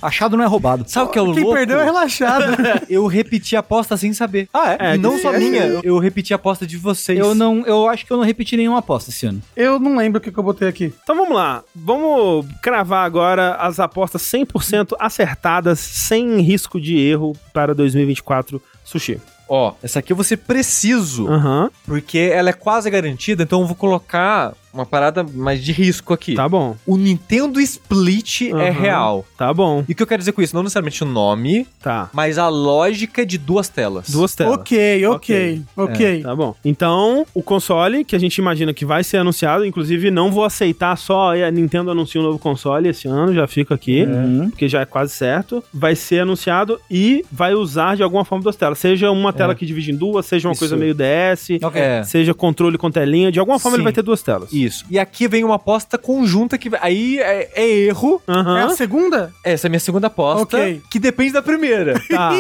Achado 0.01 0.37
não 0.37 0.45
é 0.45 0.47
roubado. 0.47 0.85
Sabe 0.87 1.09
o 1.09 1.13
que 1.13 1.19
é 1.19 1.23
o 1.23 1.33
Quem 1.33 1.43
louco? 1.43 1.57
perdeu 1.57 1.81
é 1.81 1.85
relaxado. 1.85 2.57
eu 2.89 3.07
repeti 3.07 3.57
a 3.57 3.61
aposta 3.61 3.97
sem 3.97 4.13
saber. 4.13 4.49
Ah, 4.53 4.73
é? 4.73 4.91
é 4.91 4.95
e 4.95 4.99
não 4.99 5.19
só 5.19 5.33
minha, 5.33 5.67
eu, 5.67 5.81
eu 5.83 5.99
repeti 5.99 6.33
a 6.33 6.37
aposta 6.37 6.67
de 6.67 6.77
vocês. 6.77 7.19
Eu 7.19 7.35
não, 7.35 7.67
eu 7.67 7.89
acho 7.89 8.07
que 8.07 8.13
eu 8.13 8.17
não 8.17 8.25
repeti 8.25 8.57
nenhuma 8.57 8.79
aposta 8.79 9.11
esse 9.11 9.27
ano. 9.27 9.43
Eu 9.57 9.79
não 9.79 9.97
lembro 9.97 10.19
o 10.19 10.23
que, 10.23 10.31
que 10.31 10.39
eu 10.39 10.45
botei 10.45 10.69
aqui. 10.69 10.93
Então 11.03 11.17
vamos 11.17 11.35
lá. 11.35 11.63
Vamos 11.75 12.47
cravar 12.63 13.05
agora 13.05 13.55
as 13.57 13.81
apostas 13.81 14.23
100% 14.23 14.95
acertadas, 14.99 15.79
sem 15.81 16.41
risco 16.41 16.81
de 16.81 16.97
erro 16.99 17.37
para 17.53 17.75
2024 17.75 18.63
Sushi. 18.85 19.21
Ó, 19.49 19.75
essa 19.83 20.01
aqui 20.01 20.13
eu 20.13 20.17
vou 20.17 20.25
ser 20.25 20.37
preciso, 20.39 21.27
uhum. 21.27 21.71
porque 21.87 22.19
ela 22.19 22.51
é 22.51 22.53
quase 22.53 22.91
garantida, 22.91 23.43
então 23.43 23.63
eu 23.63 23.67
vou 23.67 23.75
colocar 23.75 24.53
uma 24.73 24.87
parada 24.87 25.25
mais 25.25 25.63
de 25.63 25.73
risco 25.73 26.13
aqui. 26.13 26.35
Tá 26.35 26.49
bom. 26.49 26.77
O 26.87 26.97
Nintendo 26.97 27.61
Split 27.61 28.43
uhum. 28.43 28.61
é 28.61 28.71
real. 28.71 29.25
Tá 29.37 29.53
bom. 29.53 29.85
E 29.89 29.93
o 29.93 29.95
que 29.95 30.03
eu 30.03 30.07
quero 30.07 30.21
dizer 30.21 30.33
com 30.33 30.43
isso? 30.43 30.55
Não 30.55 30.63
necessariamente 30.63 31.03
o 31.03 31.07
nome, 31.07 31.67
tá. 31.83 32.11
mas 32.13 32.39
a 32.39 32.49
lógica 32.49 33.25
de 33.25 33.39
duas 33.39 33.69
telas. 33.69 34.09
Duas 34.11 34.35
telas. 34.35 34.55
Ok, 34.55 35.07
ok, 35.07 35.63
ok. 35.77 36.21
É, 36.21 36.23
tá 36.23 36.35
bom. 36.35 36.55
Então, 36.65 37.27
o 37.35 37.43
console, 37.43 38.05
que 38.05 38.15
a 38.15 38.19
gente 38.19 38.37
imagina 38.39 38.73
que 38.75 38.85
vai 38.85 39.03
ser 39.03 39.19
anunciado, 39.19 39.65
inclusive 39.65 40.11
não 40.11 40.31
vou 40.31 40.45
aceitar 40.45 40.97
só 40.97 41.35
a 41.35 41.51
Nintendo 41.51 41.91
anunciar 41.91 42.23
um 42.23 42.27
novo 42.27 42.39
console 42.39 42.89
esse 42.89 43.09
ano, 43.09 43.35
já 43.35 43.47
fico 43.47 43.75
aqui, 43.75 44.05
uhum. 44.05 44.51
porque 44.51 44.69
já 44.69 44.81
é 44.81 44.85
quase 44.85 45.13
certo. 45.13 45.63
Vai 45.73 45.95
ser 45.95 46.21
anunciado 46.21 46.81
e 46.91 47.25
vai 47.31 47.55
usar 47.55 47.97
de 47.97 48.03
alguma 48.03 48.25
forma 48.25 48.43
duas 48.43 48.57
telas. 48.57 48.79
Seja 48.79 49.11
uma 49.11 49.33
tela 49.33 49.53
é. 49.53 49.55
que 49.55 49.67
divide 49.67 49.93
em 49.93 49.97
duas, 49.97 50.27
seja 50.27 50.49
uma 50.49 50.53
isso. 50.53 50.61
coisa 50.61 50.77
meio 50.77 50.95
DS, 50.95 51.63
okay. 51.63 52.05
seja 52.05 52.35
controle 52.35 52.79
com 52.79 52.91
telinha, 52.91 53.33
de 53.33 53.39
alguma 53.39 53.59
forma 53.59 53.77
Sim. 53.77 53.81
ele 53.81 53.85
vai 53.85 53.93
ter 53.93 54.03
duas 54.03 54.23
telas. 54.23 54.53
Isso. 54.65 54.85
E 54.91 54.99
aqui 54.99 55.29
vem 55.29 55.45
uma 55.45 55.57
aposta 55.57 55.99
conjunta 55.99 56.59
que 56.59 56.71
aí 56.81 57.19
é, 57.19 57.51
é 57.55 57.69
erro. 57.69 58.21
Uhum. 58.27 58.57
É 58.57 58.63
a 58.63 58.71
segunda? 58.71 59.33
Essa 59.45 59.67
é 59.67 59.69
a 59.69 59.71
minha 59.71 59.81
segunda 59.81 60.07
aposta. 60.09 60.57
Ok. 60.57 60.83
Que 60.91 60.99
depende 60.99 61.33
da 61.33 61.43
primeira. 61.43 61.99
Tá. 62.09 62.33